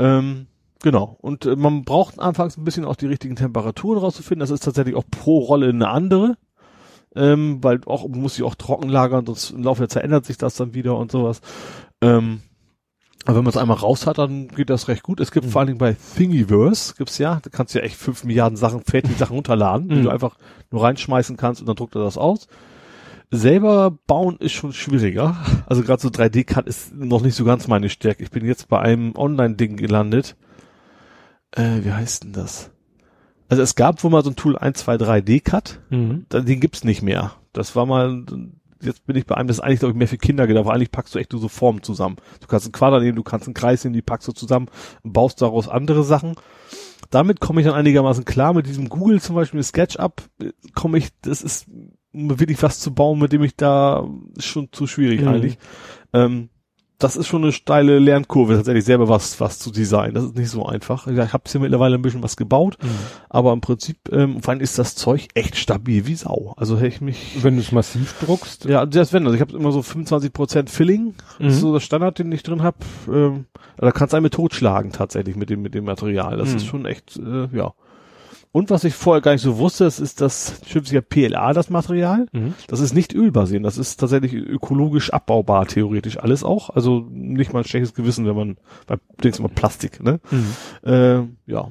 Ähm, 0.00 0.46
genau. 0.82 1.16
Und 1.20 1.46
äh, 1.46 1.54
man 1.54 1.84
braucht 1.84 2.18
anfangs 2.18 2.56
ein 2.56 2.64
bisschen 2.64 2.84
auch 2.84 2.96
die 2.96 3.06
richtigen 3.06 3.36
Temperaturen 3.36 3.98
rauszufinden. 3.98 4.40
Das 4.40 4.50
ist 4.50 4.64
tatsächlich 4.64 4.96
auch 4.96 5.04
pro 5.10 5.38
Rolle 5.38 5.68
eine 5.68 5.88
andere. 5.88 6.36
Ähm, 7.14 7.62
weil 7.62 7.80
auch, 7.86 8.06
man 8.08 8.20
muss 8.20 8.34
sie 8.34 8.42
auch 8.42 8.56
trocken 8.56 8.88
lagern, 8.90 9.24
sonst 9.24 9.50
im 9.52 9.62
Laufe 9.62 9.80
der 9.82 9.88
Zeit 9.88 10.02
ändert 10.02 10.26
sich 10.26 10.36
das 10.36 10.54
dann 10.56 10.74
wieder 10.74 10.98
und 10.98 11.10
sowas. 11.12 11.40
Ähm, 12.02 12.42
aber 13.26 13.36
wenn 13.36 13.44
man 13.44 13.50
es 13.50 13.56
einmal 13.56 13.76
raus 13.76 14.06
hat, 14.06 14.18
dann 14.18 14.48
geht 14.48 14.70
das 14.70 14.88
recht 14.88 15.02
gut. 15.02 15.20
Es 15.20 15.30
gibt 15.30 15.46
Mhm. 15.46 15.50
vor 15.50 15.60
allen 15.60 15.66
Dingen 15.66 15.78
bei 15.78 15.96
Thingiverse, 16.16 16.94
gibt's 16.96 17.18
ja, 17.18 17.40
da 17.42 17.50
kannst 17.50 17.74
du 17.74 17.78
ja 17.80 17.84
echt 17.84 17.96
fünf 17.96 18.24
Milliarden 18.24 18.56
Sachen, 18.56 18.80
fertige 18.82 19.14
Sachen 19.18 19.34
runterladen, 19.34 19.88
die 19.88 19.96
Mhm. 19.96 20.02
du 20.04 20.10
einfach 20.10 20.36
nur 20.70 20.82
reinschmeißen 20.82 21.36
kannst 21.36 21.60
und 21.60 21.66
dann 21.66 21.76
druckt 21.76 21.94
er 21.96 22.02
das 22.04 22.16
aus. 22.16 22.48
Selber 23.30 23.90
bauen 24.06 24.36
ist 24.38 24.52
schon 24.52 24.72
schwieriger. 24.72 25.36
Also 25.66 25.82
gerade 25.82 26.00
so 26.00 26.08
3D-Cut 26.08 26.66
ist 26.68 26.94
noch 26.94 27.22
nicht 27.22 27.34
so 27.34 27.44
ganz 27.44 27.66
meine 27.66 27.88
Stärke. 27.88 28.22
Ich 28.22 28.30
bin 28.30 28.44
jetzt 28.46 28.68
bei 28.68 28.78
einem 28.80 29.14
Online-Ding 29.16 29.76
gelandet. 29.76 30.36
Äh, 31.50 31.80
wie 31.82 31.92
heißt 31.92 32.22
denn 32.24 32.32
das? 32.32 32.70
Also 33.48 33.62
es 33.62 33.74
gab 33.74 34.02
wohl 34.04 34.10
mal 34.12 34.22
so 34.24 34.30
ein 34.30 34.36
Tool 34.36 34.56
123D-Cut. 34.56 35.80
Mhm. 35.90 36.26
Den 36.30 36.60
gibt's 36.60 36.84
nicht 36.84 37.02
mehr. 37.02 37.32
Das 37.52 37.74
war 37.74 37.86
mal, 37.86 38.24
jetzt 38.82 39.06
bin 39.06 39.16
ich 39.16 39.26
bei 39.26 39.36
einem, 39.36 39.48
das 39.48 39.58
ist 39.58 39.62
eigentlich, 39.62 39.80
glaube 39.80 39.92
ich, 39.92 39.98
mehr 39.98 40.08
für 40.08 40.18
Kinder 40.18 40.46
gedacht, 40.46 40.64
aber 40.64 40.74
eigentlich 40.74 40.90
packst 40.90 41.14
du 41.14 41.18
echt 41.18 41.32
nur 41.32 41.40
so 41.40 41.48
Formen 41.48 41.82
zusammen. 41.82 42.16
Du 42.40 42.46
kannst 42.46 42.66
einen 42.66 42.72
Quader 42.72 43.00
nehmen, 43.00 43.16
du 43.16 43.22
kannst 43.22 43.46
einen 43.46 43.54
Kreis 43.54 43.84
nehmen, 43.84 43.94
die 43.94 44.02
packst 44.02 44.28
du 44.28 44.32
zusammen 44.32 44.68
und 45.02 45.12
baust 45.12 45.42
daraus 45.42 45.68
andere 45.68 46.04
Sachen. 46.04 46.34
Damit 47.10 47.40
komme 47.40 47.60
ich 47.60 47.66
dann 47.66 47.76
einigermaßen 47.76 48.24
klar. 48.24 48.52
Mit 48.52 48.66
diesem 48.66 48.88
Google 48.88 49.20
zum 49.20 49.36
Beispiel 49.36 49.62
SketchUp 49.62 50.22
äh, 50.40 50.50
komme 50.74 50.98
ich, 50.98 51.08
das 51.22 51.42
ist 51.42 51.66
wirklich 52.12 52.62
was 52.62 52.80
zu 52.80 52.94
bauen, 52.94 53.18
mit 53.18 53.32
dem 53.32 53.42
ich 53.42 53.56
da 53.56 54.08
ist 54.36 54.46
schon 54.46 54.68
zu 54.72 54.86
schwierig 54.86 55.20
Mhm. 55.20 55.28
eigentlich. 55.28 55.58
Ähm, 56.12 56.48
das 56.98 57.16
ist 57.16 57.26
schon 57.26 57.42
eine 57.42 57.52
steile 57.52 57.98
Lernkurve, 57.98 58.54
tatsächlich 58.56 58.84
selber 58.84 59.08
was, 59.08 59.38
was 59.40 59.58
zu 59.58 59.70
designen. 59.70 60.14
Das 60.14 60.24
ist 60.24 60.36
nicht 60.36 60.48
so 60.50 60.64
einfach. 60.64 61.06
Ich 61.06 61.18
habe 61.18 61.44
hier 61.46 61.60
mittlerweile 61.60 61.96
ein 61.96 62.02
bisschen 62.02 62.22
was 62.22 62.36
gebaut, 62.36 62.78
Mhm. 62.82 62.88
aber 63.28 63.52
im 63.52 63.60
Prinzip, 63.60 63.98
ähm, 64.12 64.40
vor 64.42 64.52
allem 64.52 64.60
ist 64.60 64.78
das 64.78 64.94
Zeug 64.94 65.28
echt 65.34 65.56
stabil 65.56 66.06
wie 66.06 66.14
Sau. 66.14 66.54
Also 66.56 66.76
hätte 66.76 66.86
ich 66.88 67.00
mich, 67.00 67.36
Wenn 67.42 67.56
du 67.56 67.60
es 67.60 67.70
massiv 67.72 68.14
druckst. 68.20 68.64
ja, 68.64 68.86
selbst 68.90 69.12
wenn, 69.12 69.24
also 69.24 69.34
ich 69.34 69.40
habe 69.42 69.54
immer 69.56 69.72
so 69.72 69.80
25% 69.82 70.70
Filling, 70.70 71.14
das 71.38 71.48
ist 71.48 71.56
Mhm. 71.56 71.60
so 71.60 71.72
der 71.74 71.80
Standard, 71.80 72.18
den 72.18 72.32
ich 72.32 72.42
drin 72.42 72.62
habe. 72.62 72.78
Ähm, 73.12 73.46
da 73.76 73.92
kannst 73.92 74.12
du 74.12 74.16
einen 74.16 74.24
mit 74.24 74.32
totschlagen 74.34 74.92
tatsächlich 74.92 75.36
mit 75.36 75.50
dem, 75.50 75.60
mit 75.62 75.74
dem 75.74 75.84
Material. 75.84 76.36
Das 76.38 76.50
Mhm. 76.50 76.56
ist 76.56 76.66
schon 76.66 76.86
echt, 76.86 77.18
äh, 77.18 77.48
ja. 77.54 77.74
Und 78.56 78.70
was 78.70 78.84
ich 78.84 78.94
vorher 78.94 79.20
gar 79.20 79.32
nicht 79.32 79.42
so 79.42 79.58
wusste, 79.58 79.84
das 79.84 80.00
ist 80.00 80.22
das 80.22 80.62
schimpft 80.66 80.90
ja 80.90 81.02
PLA, 81.02 81.52
das 81.52 81.68
Material. 81.68 82.26
Mhm. 82.32 82.54
Das 82.68 82.80
ist 82.80 82.94
nicht 82.94 83.14
ölbasierend, 83.14 83.66
das 83.66 83.76
ist 83.76 83.98
tatsächlich 83.98 84.32
ökologisch 84.32 85.10
abbaubar, 85.10 85.66
theoretisch 85.66 86.18
alles 86.18 86.42
auch. 86.42 86.70
Also 86.70 87.06
nicht 87.10 87.52
mal 87.52 87.58
ein 87.58 87.64
schlechtes 87.66 87.92
Gewissen, 87.92 88.24
wenn 88.24 88.34
man 88.34 88.56
bei 88.86 88.96
denkst 89.22 89.40
immer 89.40 89.50
Plastik, 89.50 90.02
ne? 90.02 90.20
Mhm. 90.30 90.90
Äh, 90.90 91.52
ja. 91.52 91.68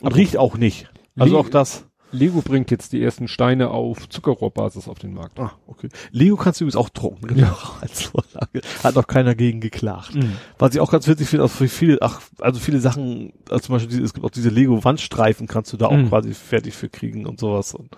Und 0.00 0.14
riecht 0.14 0.36
auch 0.36 0.56
nicht. 0.56 0.92
Also 1.18 1.38
auch 1.40 1.48
das. 1.48 1.84
Lego 2.14 2.40
bringt 2.42 2.70
jetzt 2.70 2.92
die 2.92 3.02
ersten 3.02 3.28
Steine 3.28 3.70
auf 3.70 4.08
Zuckerrohrbasis 4.08 4.88
auf 4.88 4.98
den 4.98 5.12
Markt. 5.14 5.38
Ah, 5.38 5.52
okay. 5.66 5.88
Lego 6.10 6.36
kannst 6.36 6.60
du 6.60 6.64
übrigens 6.64 6.76
auch 6.76 6.88
drucken, 6.88 7.26
genau, 7.26 7.56
als 7.80 8.02
Vorlage. 8.02 8.60
Hat 8.82 8.94
noch 8.94 9.06
keiner 9.06 9.34
gegen 9.34 9.60
geklagt. 9.60 10.14
Mhm. 10.14 10.32
Was 10.58 10.74
ich 10.74 10.80
auch 10.80 10.90
ganz 10.90 11.06
witzig 11.08 11.28
finde, 11.28 11.44
auch 11.44 11.50
für 11.50 11.68
viele, 11.68 11.98
ach, 12.00 12.20
also 12.38 12.60
viele 12.60 12.80
Sachen, 12.80 13.32
also 13.50 13.66
zum 13.66 13.74
Beispiel, 13.74 13.90
diese, 13.90 14.02
es 14.02 14.14
gibt 14.14 14.24
auch 14.24 14.30
diese 14.30 14.48
Lego-Wandstreifen, 14.48 15.46
kannst 15.46 15.72
du 15.72 15.76
da 15.76 15.86
auch 15.86 15.96
Mhm. 15.96 16.08
quasi 16.08 16.32
fertig 16.34 16.74
für 16.74 16.88
kriegen 16.88 17.26
und 17.26 17.38
sowas. 17.40 17.74
Und, 17.74 17.90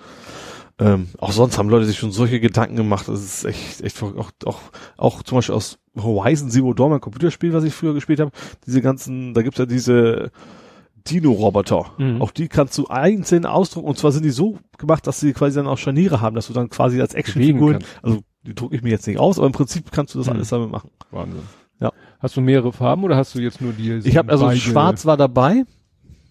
ähm, 0.78 1.08
auch 1.18 1.32
sonst 1.32 1.56
haben 1.58 1.68
Leute 1.70 1.86
sich 1.86 1.98
schon 1.98 2.12
solche 2.12 2.40
Gedanken 2.40 2.76
gemacht, 2.76 3.08
das 3.08 3.22
ist 3.22 3.44
echt, 3.44 3.80
echt 3.82 4.02
auch, 4.02 4.30
auch, 4.44 4.60
auch 4.96 5.22
zum 5.22 5.38
Beispiel 5.38 5.54
aus 5.54 5.78
Horizon 5.96 6.50
Zero 6.50 6.74
Dawn, 6.74 6.90
mein 6.90 7.00
Computerspiel, 7.00 7.52
was 7.54 7.64
ich 7.64 7.72
früher 7.72 7.94
gespielt 7.94 8.20
habe, 8.20 8.30
diese 8.66 8.82
ganzen, 8.82 9.32
da 9.32 9.40
gibt's 9.42 9.58
ja 9.58 9.64
diese 9.66 10.30
Dino-Roboter. 11.08 11.92
Mhm. 11.98 12.20
Auch 12.22 12.30
die 12.30 12.48
kannst 12.48 12.76
du 12.78 12.86
einzeln 12.88 13.46
ausdrucken 13.46 13.88
und 13.88 13.98
zwar 13.98 14.12
sind 14.12 14.24
die 14.24 14.30
so 14.30 14.58
gemacht, 14.78 15.06
dass 15.06 15.20
sie 15.20 15.32
quasi 15.32 15.56
dann 15.56 15.66
auch 15.66 15.78
Scharniere 15.78 16.20
haben, 16.20 16.34
dass 16.36 16.46
du 16.48 16.52
dann 16.52 16.68
quasi 16.68 17.00
als 17.00 17.14
Actionfiguren, 17.14 17.78
also 18.02 18.20
die 18.46 18.54
drucke 18.54 18.76
ich 18.76 18.82
mir 18.82 18.90
jetzt 18.90 19.06
nicht 19.06 19.18
aus, 19.18 19.38
aber 19.38 19.46
im 19.46 19.52
Prinzip 19.52 19.90
kannst 19.92 20.14
du 20.14 20.18
das 20.18 20.26
Mhm. 20.28 20.32
alles 20.34 20.48
damit 20.50 20.70
machen. 20.70 20.90
Wahnsinn. 21.10 21.42
Ja. 21.80 21.92
Hast 22.20 22.36
du 22.36 22.40
mehrere 22.40 22.72
Farben 22.72 23.04
oder 23.04 23.16
hast 23.16 23.34
du 23.34 23.40
jetzt 23.40 23.60
nur 23.60 23.72
die? 23.72 23.92
Ich 24.04 24.16
habe 24.16 24.30
also 24.32 24.50
schwarz 24.52 25.04
war 25.04 25.16
dabei. 25.16 25.64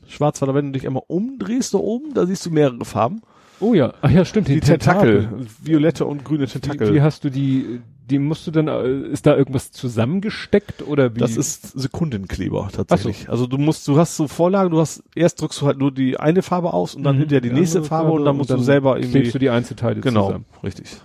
Schwarz 0.07 0.41
war 0.41 0.47
da, 0.47 0.53
wenn 0.55 0.67
du 0.67 0.71
dich 0.73 0.87
einmal 0.87 1.03
umdrehst 1.07 1.73
da 1.73 1.77
oben, 1.79 2.13
da 2.13 2.25
siehst 2.25 2.45
du 2.45 2.51
mehrere 2.51 2.85
Farben. 2.85 3.21
Oh 3.59 3.73
ja, 3.73 3.93
ach 4.01 4.09
ja, 4.09 4.25
stimmt. 4.25 4.47
Die 4.49 4.59
Tentakel, 4.59 5.29
violette 5.61 6.05
und 6.05 6.23
grüne 6.25 6.45
Tentakel. 6.47 6.89
Wie, 6.89 6.95
wie 6.95 7.01
hast 7.01 7.23
du 7.23 7.29
die? 7.29 7.79
Die 8.09 8.19
musst 8.19 8.45
du 8.45 8.51
dann? 8.51 8.67
äh, 8.67 9.07
Ist 9.11 9.25
da 9.25 9.35
irgendwas 9.35 9.71
zusammengesteckt 9.71 10.83
oder 10.87 11.15
wie? 11.15 11.19
das 11.19 11.37
ist 11.37 11.71
Sekundenkleber 11.79 12.69
tatsächlich. 12.71 13.29
Also 13.29 13.47
du 13.47 13.57
musst, 13.57 13.87
du 13.87 13.97
hast 13.97 14.15
so 14.15 14.27
Vorlagen, 14.27 14.69
du 14.69 14.79
hast 14.79 15.03
erst 15.15 15.41
drückst 15.41 15.61
du 15.61 15.65
halt 15.65 15.79
nur 15.79 15.91
die 15.91 16.19
eine 16.19 16.43
Farbe 16.43 16.73
aus 16.73 16.93
und 16.93 17.03
dann 17.03 17.15
Mhm. 17.15 17.19
hinterher 17.21 17.41
die 17.41 17.49
nächste 17.51 17.79
andere 17.79 17.89
Farbe, 17.89 18.11
und 18.11 18.25
dann 18.25 18.37
musst 18.37 18.51
du 18.51 18.59
selber 18.59 18.97
irgendwie 18.97 19.11
klebst 19.21 19.33
du 19.35 19.39
die 19.39 19.49
Einzelteile 19.49 20.01
genau 20.01 20.27
zusammen. 20.27 20.45
richtig. 20.63 20.97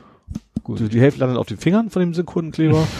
Gut. 0.63 0.81
Die, 0.81 0.89
die 0.91 1.01
Hälfte 1.01 1.21
landet 1.21 1.39
auf 1.39 1.47
den 1.47 1.57
Fingern 1.57 1.89
von 1.89 2.01
dem 2.01 2.13
Sekundenkleber. 2.13 2.87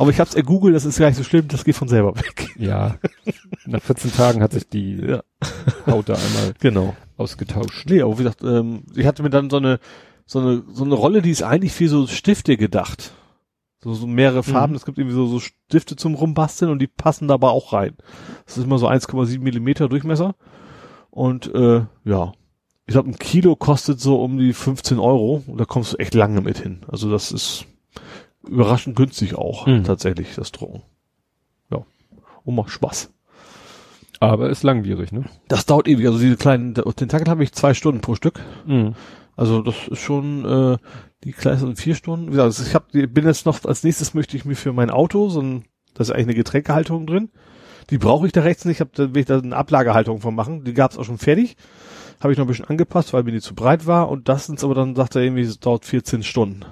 Aber 0.00 0.10
ich 0.10 0.18
hab's 0.18 0.34
ergoogelt, 0.34 0.74
das 0.74 0.84
ist 0.86 0.98
gar 0.98 1.08
nicht 1.08 1.16
so 1.18 1.24
schlimm, 1.24 1.46
das 1.48 1.64
geht 1.64 1.76
von 1.76 1.88
selber 1.88 2.16
weg. 2.16 2.48
Ja. 2.58 2.96
Nach 3.66 3.82
14 3.82 4.12
Tagen 4.12 4.42
hat 4.42 4.52
sich 4.52 4.66
die 4.68 4.96
Ja. 4.96 5.22
Haut 5.86 6.08
da 6.08 6.14
einmal 6.14 6.54
Genau. 6.60 6.96
ausgetauscht. 7.18 7.88
Nee, 7.88 8.00
aber 8.02 8.14
wie 8.18 8.22
gesagt, 8.22 8.42
ähm, 8.42 8.82
ich 8.96 9.06
hatte 9.06 9.22
mir 9.22 9.30
dann 9.30 9.50
so 9.50 9.58
eine, 9.58 9.78
so 10.26 10.38
eine, 10.40 10.62
so 10.72 10.84
eine 10.84 10.94
Rolle, 10.94 11.20
die 11.22 11.30
ist 11.30 11.42
eigentlich 11.42 11.72
für 11.72 11.88
so 11.88 12.06
Stifte 12.06 12.56
gedacht. 12.56 13.12
So, 13.82 13.92
so 13.94 14.06
mehrere 14.06 14.42
Farben. 14.42 14.72
Mhm. 14.72 14.76
Es 14.76 14.84
gibt 14.84 14.98
irgendwie 14.98 15.14
so, 15.16 15.26
so 15.26 15.38
Stifte 15.40 15.96
zum 15.96 16.14
Rumbasteln 16.14 16.70
und 16.70 16.78
die 16.80 16.86
passen 16.86 17.28
dabei 17.28 17.48
auch 17.48 17.72
rein. 17.72 17.94
Das 18.46 18.56
ist 18.58 18.64
immer 18.64 18.78
so 18.78 18.88
1,7 18.88 19.38
Millimeter 19.40 19.88
Durchmesser. 19.88 20.34
Und 21.10 21.54
äh, 21.54 21.82
ja, 22.04 22.32
ich 22.86 22.92
glaube, 22.92 23.10
ein 23.10 23.18
Kilo 23.18 23.54
kostet 23.56 24.00
so 24.00 24.22
um 24.22 24.38
die 24.38 24.52
15 24.52 24.98
Euro 24.98 25.42
und 25.46 25.58
da 25.58 25.64
kommst 25.64 25.92
du 25.92 25.96
echt 25.98 26.14
lange 26.14 26.40
mit 26.40 26.58
hin. 26.58 26.80
Also 26.88 27.10
das 27.10 27.32
ist 27.32 27.66
überraschend 28.46 28.96
günstig 28.96 29.34
auch, 29.34 29.66
Mhm. 29.66 29.84
tatsächlich, 29.84 30.34
das 30.34 30.52
Drucken. 30.52 30.82
Ja. 31.70 31.84
Und 32.44 32.54
macht 32.54 32.70
Spaß. 32.70 33.10
Aber 34.18 34.50
ist 34.50 34.62
langwierig, 34.62 35.12
ne? 35.12 35.24
Das 35.48 35.64
dauert 35.66 35.88
ewig. 35.88 36.06
Also 36.06 36.18
diese 36.18 36.36
kleinen 36.36 36.74
Tentakel 36.74 37.28
habe 37.28 37.42
ich 37.42 37.52
zwei 37.52 37.72
Stunden 37.74 38.00
pro 38.02 38.14
Stück. 38.14 38.40
Mhm. 38.66 38.94
Also 39.34 39.62
das 39.62 39.88
ist 39.88 40.00
schon 40.00 40.44
äh, 40.44 40.76
die 41.24 41.32
kleinen 41.32 41.58
sind 41.58 41.78
vier 41.80 41.94
Stunden. 41.94 42.26
Wie 42.26 42.30
gesagt, 42.32 42.44
also 42.46 42.62
ich 42.64 42.74
hab, 42.74 42.92
bin 42.92 43.24
jetzt 43.24 43.46
noch 43.46 43.64
als 43.64 43.82
nächstes 43.82 44.12
möchte 44.12 44.36
ich 44.36 44.44
mir 44.44 44.56
für 44.56 44.72
mein 44.74 44.90
Auto 44.90 45.30
so 45.30 45.40
ein, 45.40 45.64
da 45.94 46.02
ist 46.02 46.10
eigentlich 46.10 46.26
eine 46.26 46.34
Getränkehalterung 46.34 47.06
drin. 47.06 47.30
Die 47.88 47.96
brauche 47.98 48.26
ich 48.26 48.32
da 48.32 48.42
rechts 48.42 48.66
nicht. 48.66 48.76
Ich 48.76 48.80
habe 48.80 48.90
da 48.94 49.14
will 49.14 49.20
ich 49.20 49.26
da 49.26 49.38
eine 49.38 49.56
Ablagehalterung 49.56 50.20
von 50.20 50.34
machen. 50.34 50.64
Die 50.64 50.74
gab's 50.74 50.98
auch 50.98 51.04
schon 51.04 51.18
fertig. 51.18 51.56
Habe 52.20 52.32
ich 52.32 52.38
noch 52.38 52.44
ein 52.44 52.48
bisschen 52.48 52.66
angepasst, 52.66 53.14
weil 53.14 53.22
mir 53.22 53.32
die 53.32 53.40
zu 53.40 53.54
breit 53.54 53.86
war. 53.86 54.10
Und 54.10 54.28
das 54.28 54.44
sind 54.46 54.62
aber 54.62 54.74
dann 54.74 54.94
sagt 54.94 55.16
er 55.16 55.22
irgendwie, 55.22 55.42
es 55.42 55.58
dauert 55.60 55.86
14 55.86 56.22
Stunden. 56.22 56.66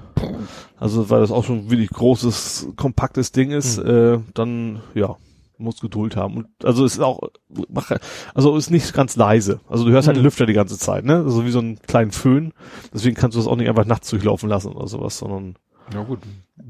Also 0.78 1.10
weil 1.10 1.20
das 1.20 1.30
auch 1.30 1.44
schon 1.44 1.58
ein 1.66 1.70
wirklich 1.70 1.90
großes, 1.90 2.68
kompaktes 2.76 3.32
Ding 3.32 3.50
ist, 3.50 3.78
äh, 3.78 4.18
dann 4.34 4.80
ja 4.94 5.16
muss 5.60 5.80
Geduld 5.80 6.14
haben. 6.14 6.36
Und 6.36 6.46
also 6.62 6.84
es 6.84 6.94
ist 6.94 7.00
auch, 7.00 7.20
mach- 7.68 7.90
also 8.32 8.56
ist 8.56 8.70
nicht 8.70 8.94
ganz 8.94 9.16
leise. 9.16 9.58
Also 9.68 9.84
du 9.84 9.90
hörst 9.90 10.06
halt 10.06 10.16
den 10.16 10.20
Mhm. 10.22 10.26
Lüfter 10.26 10.46
die 10.46 10.52
ganze 10.52 10.78
Zeit, 10.78 11.04
ne? 11.04 11.16
Also 11.16 11.44
wie 11.44 11.50
so 11.50 11.58
einen 11.58 11.80
kleinen 11.82 12.12
Föhn. 12.12 12.52
Deswegen 12.94 13.16
kannst 13.16 13.34
du 13.34 13.40
das 13.40 13.48
auch 13.48 13.56
nicht 13.56 13.68
einfach 13.68 13.84
nachts 13.84 14.08
durchlaufen 14.10 14.48
lassen 14.48 14.72
oder 14.72 14.86
sowas, 14.86 15.18
sondern 15.18 15.56
Ja 15.92 16.02
gut. 16.04 16.20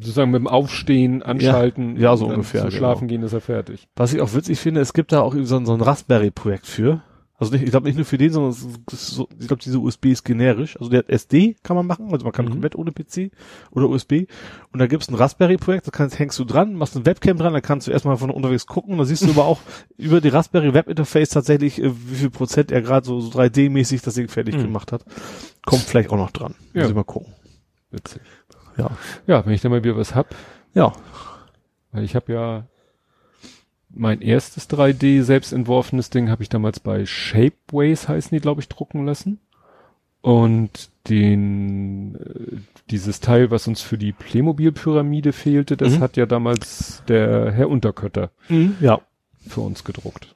Sozusagen 0.00 0.30
mit 0.30 0.38
dem 0.40 0.46
Aufstehen, 0.48 1.22
Anschalten, 1.22 1.98
ja, 1.98 2.16
so 2.16 2.26
dann 2.26 2.36
ungefähr, 2.36 2.62
Zu 2.64 2.70
schlafen 2.70 3.08
genau. 3.08 3.20
gehen 3.20 3.26
ist 3.26 3.32
er 3.34 3.40
fertig. 3.40 3.88
was 3.96 4.12
ich 4.14 4.20
auch 4.22 4.32
witzig 4.34 4.58
finde, 4.58 4.80
es 4.80 4.92
gibt 4.94 5.12
da 5.12 5.20
auch 5.20 5.34
so 5.34 5.64
so 5.64 5.74
ein 5.74 5.80
Raspberry-Projekt 5.80 6.66
für. 6.66 7.02
Also 7.40 7.52
nicht, 7.52 7.62
ich 7.62 7.70
glaube 7.70 7.86
nicht 7.86 7.94
nur 7.94 8.04
für 8.04 8.18
den, 8.18 8.32
sondern 8.32 8.52
so, 8.90 9.28
ich 9.38 9.46
glaube 9.46 9.62
diese 9.62 9.78
USB 9.78 10.06
ist 10.06 10.24
generisch. 10.24 10.76
Also 10.76 10.90
der 10.90 10.98
hat 10.98 11.08
SD 11.08 11.54
kann 11.62 11.76
man 11.76 11.86
machen, 11.86 12.12
also 12.12 12.24
man 12.24 12.32
kann 12.32 12.46
Mhm. 12.46 12.50
komplett 12.50 12.74
ohne 12.74 12.90
PC 12.90 13.30
oder 13.70 13.88
USB. 13.88 14.26
Und 14.72 14.80
da 14.80 14.88
gibt's 14.88 15.08
ein 15.08 15.14
Raspberry-Projekt, 15.14 15.86
da 15.86 15.92
kannst, 15.92 16.18
hängst 16.18 16.36
du 16.40 16.44
dran, 16.44 16.74
machst 16.74 16.96
ein 16.96 17.06
Webcam 17.06 17.38
dran, 17.38 17.52
dann 17.52 17.62
kannst 17.62 17.86
du 17.86 17.92
erstmal 17.92 18.16
von 18.16 18.30
unterwegs 18.30 18.66
gucken. 18.66 18.98
Da 18.98 19.04
siehst 19.04 19.22
du 19.24 19.30
aber 19.30 19.44
auch 19.44 19.60
über 19.96 20.20
die 20.20 20.28
Raspberry 20.30 20.74
Web-Interface 20.74 21.28
tatsächlich, 21.30 21.80
äh, 21.80 21.92
wie 21.94 22.16
viel 22.16 22.30
Prozent 22.30 22.72
er 22.72 22.82
gerade 22.82 23.06
so, 23.06 23.20
so 23.20 23.30
3D-mäßig 23.30 24.02
das 24.02 24.14
Ding 24.14 24.26
fertig 24.28 24.56
Mhm. 24.56 24.62
gemacht 24.62 24.90
hat. 24.90 25.04
Kommt 25.64 25.82
vielleicht 25.82 26.10
auch 26.10 26.16
noch 26.16 26.32
dran. 26.32 26.56
Ja. 26.74 26.80
Muss 26.82 26.90
ich 26.90 26.96
mal 26.96 27.04
gucken. 27.04 27.32
Witzig. 27.92 28.20
Ja. 28.76 28.90
Ja, 29.28 29.46
wenn 29.46 29.52
ich 29.52 29.60
da 29.60 29.68
mal 29.68 29.84
wieder 29.84 29.96
was 29.96 30.14
hab, 30.14 30.34
Ja. 30.74 30.92
weil 31.92 32.02
ich 32.02 32.16
habe 32.16 32.32
ja 32.32 32.66
mein 33.90 34.20
erstes 34.20 34.68
3D 34.68 35.22
selbst 35.22 35.52
entworfenes 35.52 36.10
Ding 36.10 36.28
habe 36.30 36.42
ich 36.42 36.48
damals 36.48 36.78
bei 36.80 37.06
Shapeways 37.06 38.08
heißen 38.08 38.30
die, 38.36 38.40
glaube 38.40 38.60
ich, 38.60 38.68
drucken 38.68 39.06
lassen. 39.06 39.40
Und 40.20 40.90
den 41.08 42.16
äh, 42.16 42.56
dieses 42.90 43.20
Teil, 43.20 43.50
was 43.50 43.68
uns 43.68 43.80
für 43.82 43.96
die 43.98 44.12
Playmobil-Pyramide 44.12 45.32
fehlte, 45.32 45.76
das 45.76 45.96
Mhm. 45.96 46.00
hat 46.00 46.16
ja 46.16 46.26
damals 46.26 47.02
der 47.08 47.52
Herr 47.52 47.68
Unterkötter 47.70 48.30
Ja. 48.80 49.00
für 49.46 49.60
uns 49.60 49.84
gedruckt. 49.84 50.34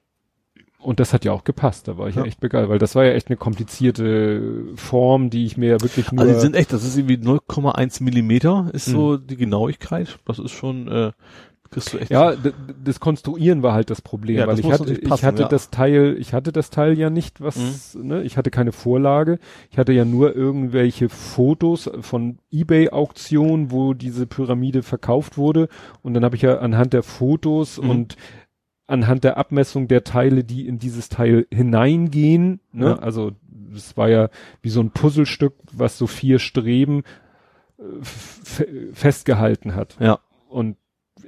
Und 0.78 0.98
das 0.98 1.12
hat 1.12 1.24
ja 1.24 1.32
auch 1.32 1.44
gepasst, 1.44 1.86
da 1.88 1.96
war 1.98 2.08
ich 2.08 2.16
ja, 2.16 2.22
Ja. 2.22 2.28
echt 2.28 2.40
begeistert, 2.40 2.70
weil 2.70 2.78
das 2.78 2.94
war 2.94 3.04
ja 3.04 3.12
echt 3.12 3.28
eine 3.28 3.36
komplizierte 3.36 4.64
Form, 4.76 5.30
die 5.30 5.44
ich 5.46 5.56
mir 5.56 5.70
ja 5.70 5.80
wirklich 5.80 6.10
nur... 6.10 6.22
Also 6.22 6.34
die 6.34 6.40
sind 6.40 6.56
echt, 6.56 6.72
das 6.72 6.84
ist 6.84 6.96
irgendwie 6.96 7.18
0,1 7.18 8.02
Millimeter 8.02 8.68
ist 8.72 8.88
Mhm. 8.88 8.92
so 8.92 9.16
die 9.16 9.36
Genauigkeit. 9.36 10.18
Das 10.26 10.38
ist 10.38 10.50
schon, 10.52 10.88
äh, 10.88 11.12
kriegst 11.72 11.92
du 11.92 11.98
echt. 11.98 12.10
Ja, 12.12 12.34
das 12.84 13.00
Konstruieren 13.00 13.62
war 13.64 13.72
halt 13.72 13.90
das 13.90 14.00
Problem, 14.00 14.36
Ja, 14.36 14.46
weil 14.46 14.56
das 14.56 14.64
ich 14.64 14.70
hatte, 14.70 14.82
natürlich 14.84 15.02
ich 15.02 15.08
passen, 15.08 15.26
hatte 15.26 15.42
ja. 15.42 15.48
das 15.48 15.70
Teil, 15.70 16.16
ich 16.18 16.32
hatte 16.32 16.52
das 16.52 16.70
Teil 16.70 16.96
ja 16.96 17.10
nicht, 17.10 17.40
was, 17.40 17.94
Mhm. 17.94 18.06
ne, 18.06 18.22
ich 18.22 18.36
hatte 18.36 18.50
keine 18.50 18.70
Vorlage, 18.72 19.38
ich 19.70 19.78
hatte 19.78 19.92
ja 19.92 20.04
nur 20.04 20.36
irgendwelche 20.36 21.08
Fotos 21.08 21.90
von 22.00 22.38
Ebay-Auktionen, 22.50 23.70
wo 23.72 23.94
diese 23.94 24.26
Pyramide 24.26 24.82
verkauft 24.82 25.36
wurde 25.36 25.68
und 26.02 26.14
dann 26.14 26.24
habe 26.24 26.36
ich 26.36 26.42
ja 26.42 26.58
anhand 26.58 26.92
der 26.92 27.02
Fotos 27.02 27.80
Mhm. 27.82 27.90
und 27.90 28.16
anhand 28.86 29.24
der 29.24 29.38
Abmessung 29.38 29.88
der 29.88 30.04
Teile, 30.04 30.44
die 30.44 30.66
in 30.66 30.78
dieses 30.78 31.08
Teil 31.08 31.46
hineingehen. 31.50 32.60
Ne? 32.72 32.86
Ja. 32.86 32.98
Also 32.98 33.32
es 33.74 33.96
war 33.96 34.10
ja 34.10 34.28
wie 34.60 34.68
so 34.68 34.80
ein 34.80 34.90
Puzzlestück, 34.90 35.54
was 35.72 35.96
so 35.96 36.06
vier 36.06 36.38
Streben 36.38 37.04
äh, 37.78 37.82
festgehalten 38.92 39.74
hat. 39.74 39.96
Ja. 40.00 40.18
Und 40.48 40.76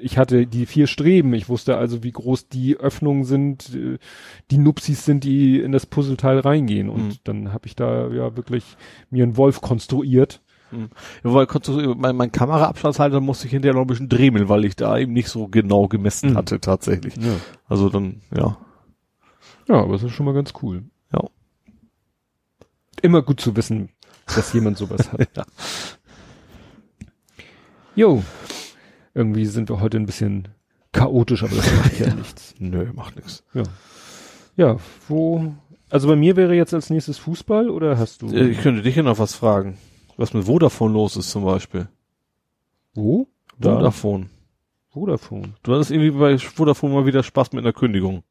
ich 0.00 0.18
hatte 0.18 0.46
die 0.46 0.66
vier 0.66 0.86
Streben. 0.86 1.32
Ich 1.34 1.48
wusste 1.48 1.76
also, 1.76 2.02
wie 2.02 2.12
groß 2.12 2.48
die 2.48 2.76
Öffnungen 2.76 3.24
sind, 3.24 3.74
äh, 3.74 3.98
die 4.50 4.58
Nupsis 4.58 5.04
sind, 5.04 5.24
die 5.24 5.60
in 5.60 5.72
das 5.72 5.86
Puzzleteil 5.86 6.38
reingehen. 6.40 6.88
Und 6.88 7.06
Mhm. 7.08 7.14
dann 7.24 7.52
habe 7.52 7.66
ich 7.66 7.76
da 7.76 8.08
ja 8.08 8.36
wirklich 8.36 8.76
mir 9.10 9.22
einen 9.24 9.36
Wolf 9.36 9.60
konstruiert. 9.60 10.40
Ja, 10.72 10.88
weil 11.22 11.46
mein, 11.96 12.16
mein 12.16 12.32
Kameraabstandshalter 12.32 13.20
musste 13.20 13.46
ich 13.46 13.52
hinterher 13.52 13.74
noch 13.74 13.82
ein 13.82 13.86
bisschen 13.86 14.08
dremeln, 14.08 14.48
weil 14.48 14.64
ich 14.64 14.74
da 14.74 14.98
eben 14.98 15.12
nicht 15.12 15.28
so 15.28 15.46
genau 15.46 15.86
gemessen 15.86 16.30
Mhm. 16.32 16.36
hatte 16.36 16.58
tatsächlich. 16.60 17.14
Ja. 17.16 17.36
Also 17.68 17.88
dann, 17.90 18.22
ja. 18.36 18.56
ja, 19.68 19.74
aber 19.76 19.92
das 19.92 20.02
ist 20.02 20.12
schon 20.12 20.26
mal 20.26 20.34
ganz 20.34 20.52
cool. 20.62 20.82
Ja. 21.12 21.20
Immer 23.02 23.22
gut 23.22 23.40
zu 23.40 23.54
wissen, 23.56 23.90
dass 24.34 24.52
jemand 24.52 24.76
sowas 24.78 25.12
hat. 25.12 25.28
Ja. 25.36 25.44
Jo. 27.94 28.24
Irgendwie 29.14 29.46
sind 29.46 29.68
wir 29.68 29.80
heute 29.80 29.96
ein 29.96 30.06
bisschen 30.06 30.48
chaotisch, 30.92 31.42
aber 31.42 31.54
das 31.56 31.72
macht 31.76 31.98
ja 32.00 32.14
nichts. 32.14 32.54
Nö, 32.58 32.92
macht 32.92 33.16
nix. 33.16 33.42
Ja. 33.54 33.62
Ja, 34.56 34.76
wo, 35.08 35.52
also 35.90 36.06
bei 36.08 36.16
mir 36.16 36.36
wäre 36.36 36.54
jetzt 36.54 36.74
als 36.74 36.90
nächstes 36.90 37.18
Fußball 37.18 37.68
oder 37.70 37.98
hast 37.98 38.22
du? 38.22 38.28
Äh, 38.28 38.48
Ich 38.50 38.60
könnte 38.60 38.82
dich 38.82 38.96
ja 38.96 39.02
noch 39.02 39.18
was 39.18 39.34
fragen. 39.34 39.78
Was 40.16 40.32
mit 40.32 40.44
Vodafone 40.44 40.92
los 40.94 41.16
ist 41.16 41.30
zum 41.30 41.44
Beispiel. 41.44 41.88
wo? 42.94 43.26
Da. 43.58 43.74
Vodafone. 43.76 44.26
Vodafone. 44.90 45.54
Du 45.62 45.72
hattest 45.74 45.90
irgendwie 45.92 46.10
bei 46.12 46.38
Vodafone 46.38 46.94
mal 46.94 47.06
wieder 47.06 47.22
Spaß 47.22 47.52
mit 47.52 47.64
einer 47.64 47.72
Kündigung. 47.72 48.22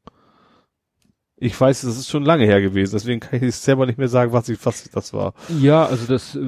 Ich 1.36 1.58
weiß, 1.60 1.82
das 1.82 1.98
ist 1.98 2.08
schon 2.08 2.24
lange 2.24 2.44
her 2.44 2.60
gewesen, 2.62 2.92
deswegen 2.92 3.20
kann 3.20 3.42
ich 3.42 3.54
selber 3.56 3.86
nicht 3.86 3.98
mehr 3.98 4.08
sagen, 4.08 4.32
was 4.32 4.48
ich, 4.48 4.64
was 4.64 4.88
das 4.90 5.12
war. 5.12 5.34
Ja, 5.60 5.84
also 5.84 6.06
das, 6.06 6.34
äh, 6.36 6.40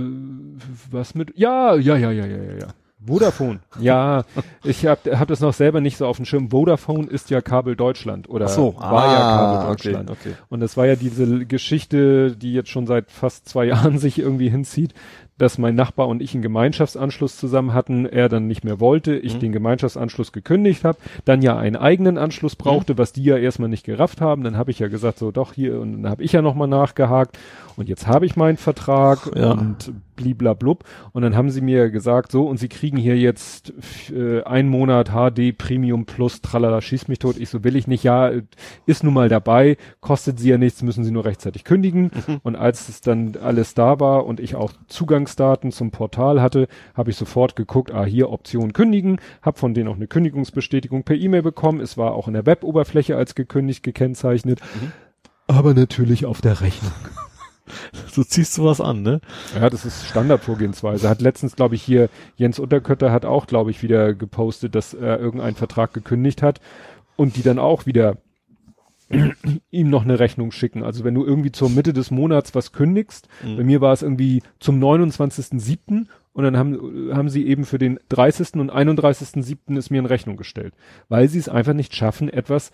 was 0.91 1.15
mit, 1.15 1.33
ja, 1.37 1.75
ja, 1.75 1.97
ja, 1.97 2.11
ja, 2.13 2.25
ja, 2.27 2.43
ja, 2.43 2.59
ja. 2.61 2.67
Vodafone. 3.05 3.61
Ja, 3.81 4.25
ich 4.65 4.87
hab, 4.87 5.07
hab 5.07 5.29
das 5.29 5.41
noch 5.41 5.53
selber 5.53 5.81
nicht 5.81 5.97
so 5.97 6.07
auf 6.07 6.17
dem 6.17 6.25
Schirm. 6.25 6.51
Vodafone 6.51 7.07
ist 7.09 7.31
ja 7.31 7.41
Kabel 7.41 7.77
Deutschland 7.77 8.29
oder 8.29 8.47
war 8.91 9.13
ja 9.13 9.19
Kabel 9.19 9.69
Deutschland. 9.69 10.11
Ah, 10.11 10.15
okay. 10.19 10.35
Und 10.49 10.61
das 10.61 10.77
war 10.77 10.87
ja 10.87 10.97
diese 10.97 11.47
Geschichte, 11.47 12.35
die 12.37 12.53
jetzt 12.55 12.71
schon 12.71 12.87
seit 12.87 13.11
fast 13.11 13.49
zwei 13.49 13.65
Jahren 13.67 13.99
sich 13.99 14.19
irgendwie 14.19 14.49
hinzieht, 14.49 14.95
dass 15.39 15.59
mein 15.59 15.75
Nachbar 15.75 16.09
und 16.09 16.23
ich 16.23 16.33
einen 16.33 16.43
Gemeinschaftsanschluss 16.43 17.37
zusammen 17.37 17.75
hatten, 17.75 18.07
er 18.07 18.31
dann 18.31 18.47
nicht 18.47 18.65
mehr 18.65 18.81
wollte, 18.81 19.15
ich 19.17 19.35
Mhm. 19.35 19.41
den 19.41 19.53
Gemeinschaftsanschluss 19.53 20.33
gekündigt 20.33 20.83
habe, 20.83 20.97
dann 21.27 21.43
ja 21.43 21.59
einen 21.59 21.77
eigenen 21.77 22.17
Anschluss 22.17 22.57
brauchte, 22.57 22.97
was 22.97 23.13
die 23.13 23.25
ja 23.25 23.37
erstmal 23.37 23.69
nicht 23.69 23.85
gerafft 23.85 24.23
haben. 24.23 24.43
Dann 24.43 24.57
habe 24.57 24.71
ich 24.71 24.79
ja 24.79 24.89
gesagt, 24.89 25.19
so 25.19 25.31
doch 25.33 25.53
hier, 25.53 25.79
und 25.79 26.03
dann 26.03 26.11
habe 26.11 26.23
ich 26.23 26.33
ja 26.33 26.41
nochmal 26.41 26.69
nachgehakt 26.69 27.39
und 27.77 27.91
jetzt 27.91 28.07
habe 28.07 28.25
ich 28.25 28.37
meinen 28.37 28.57
Vertrag 28.57 29.31
Ja. 29.37 29.51
und 29.53 29.93
bliblablub. 30.17 30.85
Und 31.13 31.23
dann 31.23 31.37
haben 31.37 31.51
sie 31.51 31.61
mir 31.61 31.91
gesagt, 31.91 32.33
so, 32.33 32.47
und 32.47 32.59
sie 32.59 32.69
kriegen 32.69 32.97
hier 32.97 33.17
jetzt 33.17 33.73
äh, 34.11 34.43
ein 34.43 34.69
Monat 34.69 35.11
HD 35.11 35.57
Premium 35.57 36.07
Plus, 36.07 36.41
tralala, 36.41 36.81
schieß 36.81 37.09
mich 37.09 37.19
tot. 37.19 37.37
Ich 37.39 37.51
so, 37.51 37.63
will 37.65 37.77
ich 37.77 37.87
nicht, 37.87 38.05
ja, 38.05 38.29
äh, 38.29 38.43
ist 38.87 39.05
nun 39.05 39.15
mal 39.15 39.29
dabei, 39.29 39.77
kostet 40.01 40.41
sie 40.41 40.51
ja 40.51 40.59
nichts, 40.59 40.83
müssen 40.83 41.05
sie 41.05 41.11
nur 41.11 41.25
rechtzeitig 41.25 41.65
kündigen. 41.65 42.11
Und 42.43 42.57
als 42.57 42.89
es 42.89 43.01
dann 43.01 43.37
alles 43.43 43.75
da 43.75 44.01
war 44.01 44.27
und 44.27 44.41
ich 44.41 44.55
auch 44.55 44.73
Zugangsdaten 44.89 45.73
zum 45.73 45.91
Portal 45.91 46.41
hatte, 46.41 46.69
habe 46.95 47.11
ich 47.11 47.17
sofort 47.17 47.57
geguckt, 47.57 47.93
ah, 47.93 48.05
hier 48.05 48.31
Option 48.31 48.73
kündigen, 48.73 49.21
habe 49.43 49.59
von 49.59 49.75
denen 49.75 49.89
auch 49.89 49.97
eine 49.97 50.07
Kündigungsbestätigung 50.07 51.05
per 51.05 51.17
E-Mail 51.17 51.43
bekommen. 51.43 51.81
Es 51.81 51.97
war 51.97 52.13
auch 52.13 52.29
in 52.29 52.35
der 52.35 52.47
Weboberfläche 52.47 53.17
als 53.17 53.35
gekündigt 53.35 53.83
gekennzeichnet. 53.83 54.61
Aber 55.47 55.75
natürlich 55.75 56.27
auf 56.27 56.41
der 56.41 56.61
Rechnung. 56.61 56.93
Du 58.15 58.23
ziehst 58.25 58.55
sowas 58.55 58.81
an, 58.81 59.03
ne? 59.03 59.21
Ja, 59.55 59.69
das 59.71 59.85
ist 59.85 60.07
Standardvorgehensweise. 60.07 61.09
Hat 61.09 61.21
letztens, 61.21 61.57
glaube 61.57 61.75
ich, 61.75 61.83
hier 61.83 62.09
Jens 62.37 62.59
Unterkötter 62.59 63.13
hat 63.13 63.25
auch, 63.25 63.47
glaube 63.47 63.71
ich, 63.71 63.83
wieder 63.83 64.15
gepostet, 64.15 64.75
dass 64.75 64.95
er 64.95 65.19
irgendeinen 65.21 65.57
Vertrag 65.57 65.93
gekündigt 65.93 66.43
hat 66.43 66.61
und 67.17 67.37
die 67.37 67.43
dann 67.43 67.59
auch 67.59 67.87
wieder 67.87 68.17
ihm 69.71 69.91
noch 69.91 70.03
eine 70.05 70.19
Rechnung 70.19 70.51
schicken. 70.51 70.83
Also 70.83 71.05
wenn 71.05 71.15
du 71.15 71.25
irgendwie 71.25 71.53
zur 71.53 71.71
Mitte 71.71 71.93
des 71.93 72.11
Monats 72.11 72.55
was 72.55 72.73
kündigst, 72.73 73.29
Mhm. 73.45 73.57
bei 73.57 73.65
mir 73.65 73.81
war 73.81 73.93
es 73.93 74.03
irgendwie 74.03 74.43
zum 74.59 74.79
29.07. 74.83 76.07
und 76.33 76.45
dann 76.45 76.57
haben, 76.57 77.11
haben 77.15 77.29
sie 77.29 77.47
eben 77.47 77.65
für 77.65 77.79
den 77.79 78.01
30. 78.09 78.55
und 78.61 78.71
31.07. 78.73 79.77
es 79.77 79.91
mir 79.91 79.99
in 80.01 80.07
Rechnung 80.07 80.37
gestellt, 80.37 80.75
weil 81.09 81.29
sie 81.29 81.39
es 81.39 81.49
einfach 81.49 81.73
nicht 81.75 81.95
schaffen, 81.95 82.29
etwas 82.29 82.73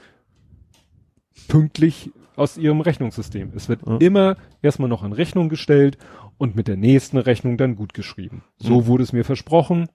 pünktlich 1.49 2.11
aus 2.37 2.57
ihrem 2.59 2.81
Rechnungssystem. 2.81 3.53
Es 3.55 3.69
wird 3.69 3.81
Ja. 3.87 3.97
immer 3.99 4.37
erstmal 4.63 4.89
noch 4.89 5.05
in 5.05 5.13
Rechnung 5.13 5.49
gestellt 5.49 5.99
und 6.39 6.57
mit 6.57 6.69
der 6.69 6.77
nächsten 6.77 7.19
Rechnung 7.19 7.57
dann 7.57 7.77
gut 7.77 7.95
geschrieben. 7.95 8.43
So 8.59 8.81
Mhm. 8.81 8.87
wurde 8.87 9.03
es 9.05 9.13
mir 9.13 9.25
versprochen. 9.25 9.89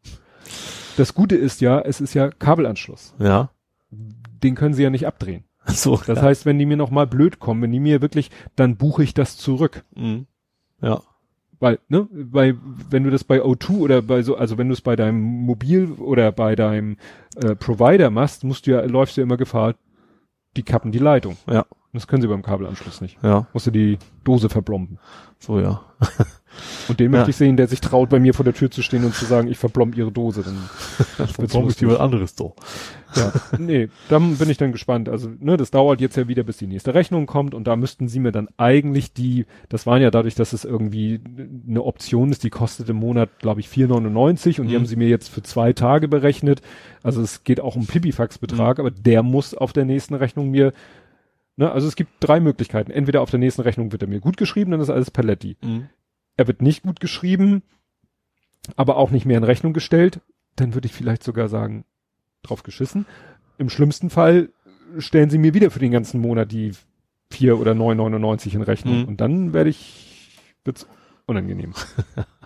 Das 0.98 1.14
Gute 1.14 1.36
ist 1.36 1.62
ja, 1.62 1.80
es 1.82 2.02
ist 2.02 2.14
ja 2.14 2.30
Kabelanschluss. 2.30 3.14
Ja. 3.20 3.50
Den 3.92 4.56
können 4.56 4.74
sie 4.74 4.84
ja 4.84 4.90
nicht 4.90 5.08
abdrehen. 5.08 5.44
So. 5.66 6.00
Das 6.08 6.22
heißt, 6.22 6.46
wenn 6.46 6.58
die 6.60 6.66
mir 6.66 6.78
noch 6.78 6.92
mal 6.92 7.08
blöd 7.08 7.40
kommen, 7.40 7.62
wenn 7.62 7.72
die 7.74 7.80
mir 7.82 8.02
wirklich, 8.02 8.32
dann 8.56 8.78
buche 8.78 9.04
ich 9.04 9.14
das 9.14 9.36
zurück. 9.38 9.84
Mhm. 9.96 10.26
Ja. 10.82 11.02
Weil, 11.60 11.80
ne, 11.90 12.08
weil, 12.12 12.56
wenn 12.90 13.04
du 13.04 13.10
das 13.10 13.24
bei 13.24 13.42
O2 13.44 13.80
oder 13.80 14.02
bei 14.04 14.22
so, 14.22 14.36
also 14.38 14.58
wenn 14.60 14.68
du 14.68 14.74
es 14.74 14.82
bei 14.82 14.96
deinem 14.96 15.20
Mobil 15.22 15.92
oder 15.92 16.32
bei 16.32 16.56
deinem 16.56 16.98
äh, 17.36 17.56
Provider 17.56 18.12
machst, 18.12 18.44
musst 18.44 18.68
du 18.68 18.72
ja, 18.72 18.82
läufst 18.86 19.18
du 19.18 19.22
ja 19.22 19.24
immer 19.26 19.38
Gefahr, 19.38 19.74
die 20.56 20.64
kappen 20.64 20.92
die 20.92 21.00
Leitung. 21.00 21.36
Ja. 21.50 21.66
Das 21.98 22.08
können 22.08 22.22
sie 22.22 22.27
beim 22.27 22.43
Kabelanschluss 22.43 23.01
nicht. 23.01 23.17
Ja. 23.24 23.48
Musst 23.53 23.66
du 23.67 23.72
die 23.72 23.98
Dose 24.24 24.50
verblomben. 24.50 25.00
So, 25.40 25.59
ja. 25.59 25.82
Und 26.88 27.00
den 27.00 27.11
Ja. 27.11 27.19
möchte 27.19 27.30
ich 27.32 27.35
sehen, 27.35 27.58
der 27.58 27.67
sich 27.67 27.82
traut, 27.82 28.09
bei 28.09 28.19
mir 28.19 28.34
vor 28.34 28.43
der 28.43 28.53
Tür 28.53 28.72
zu 28.72 28.82
stehen 28.82 29.03
und 29.06 29.14
zu 29.14 29.26
sagen, 29.26 29.48
ich 29.48 29.58
verblomb 29.59 29.95
ihre 29.95 30.11
Dose. 30.11 30.43
Dann 30.43 30.58
ist 31.27 31.53
lustig. 31.53 31.82
jemand 31.82 32.00
anderes 32.00 32.34
doch? 32.35 32.56
Ja, 33.16 33.32
nee, 33.59 33.90
dann 34.09 34.38
bin 34.38 34.50
ich 34.50 34.58
dann 34.58 34.72
gespannt. 34.72 35.08
Also, 35.09 35.30
ne, 35.40 35.56
das 35.58 35.69
dauert 35.69 36.01
jetzt 36.01 36.17
ja 36.17 36.27
wieder, 36.27 36.43
bis 36.43 36.58
die 36.58 36.66
nächste 36.67 36.93
Rechnung 36.95 37.26
kommt 37.27 37.53
und 37.53 37.66
da 37.67 37.76
müssten 37.76 38.08
sie 38.08 38.19
mir 38.19 38.32
dann 38.32 38.48
eigentlich 38.58 39.14
die, 39.14 39.45
das 39.69 39.85
waren 39.85 40.01
ja 40.01 40.09
dadurch, 40.09 40.34
dass 40.35 40.53
es 40.53 40.66
irgendwie 40.66 41.19
eine 41.67 41.84
Option 41.84 42.32
ist, 42.32 42.43
die 42.43 42.50
kostet 42.50 42.90
im 42.90 42.98
Monat, 42.98 43.30
glaube 43.40 43.59
ich, 43.59 43.67
4,99 43.67 44.59
und 44.59 44.67
die 44.67 44.74
Mhm. 44.74 44.80
haben 44.80 44.85
sie 44.88 44.95
mir 44.95 45.08
jetzt 45.09 45.30
für 45.30 45.43
zwei 45.43 45.74
Tage 45.74 46.08
berechnet. 46.08 46.61
Also 47.03 47.22
es 47.22 47.43
geht 47.43 47.59
auch 47.59 47.76
um 47.76 47.85
Pipifax-Betrag, 47.85 48.80
aber 48.80 48.90
der 48.92 49.22
muss 49.24 49.53
auf 49.53 49.74
der 49.74 49.85
nächsten 49.85 50.16
Rechnung 50.16 50.50
mir, 50.50 50.74
ne, 51.58 51.72
also 51.72 51.88
es 51.88 51.95
gibt 51.95 52.11
drei 52.19 52.40
Möglichkeiten. 52.40 52.92
Entweder 52.92 53.22
auf 53.22 53.30
der 53.30 53.40
nächsten 53.40 53.61
Rechnung 53.61 53.92
wird 53.92 54.02
er 54.02 54.08
mir 54.08 54.19
gut 54.19 54.38
geschrieben, 54.38 54.72
dann 54.72 54.80
ist 54.82 54.90
alles 54.90 55.11
Paletti. 55.11 55.58
Mhm. 55.61 55.90
Er 56.38 56.48
wird 56.48 56.61
nicht 56.61 56.84
gut 56.84 57.00
geschrieben, 57.00 57.64
aber 58.76 58.98
auch 58.98 59.11
nicht 59.11 59.26
mehr 59.26 59.38
in 59.38 59.44
Rechnung 59.44 59.74
gestellt, 59.74 60.22
dann 60.56 60.74
würde 60.74 60.88
ich 60.88 60.94
vielleicht 60.94 61.24
sogar 61.24 61.50
sagen, 61.50 61.86
drauf 62.44 62.64
geschissen. 62.64 63.06
Im 63.58 63.69
schlimmsten 63.69 64.10
Fall 64.10 64.50
stellen 64.98 65.30
sie 65.30 65.38
mir 65.38 65.53
wieder 65.53 65.72
für 65.72 65.80
den 65.80 65.92
ganzen 65.92 66.22
Monat 66.22 66.52
die 66.52 66.72
4 67.32 67.60
oder 67.60 67.74
9,99 67.74 68.53
in 68.53 68.61
Rechnung. 68.61 69.02
Mhm. 69.02 69.06
Und 69.06 69.22
dann 69.22 69.53
werde 69.53 69.69
ich, 69.69 70.40
wird's 70.64 70.88
unangenehm. 71.26 71.74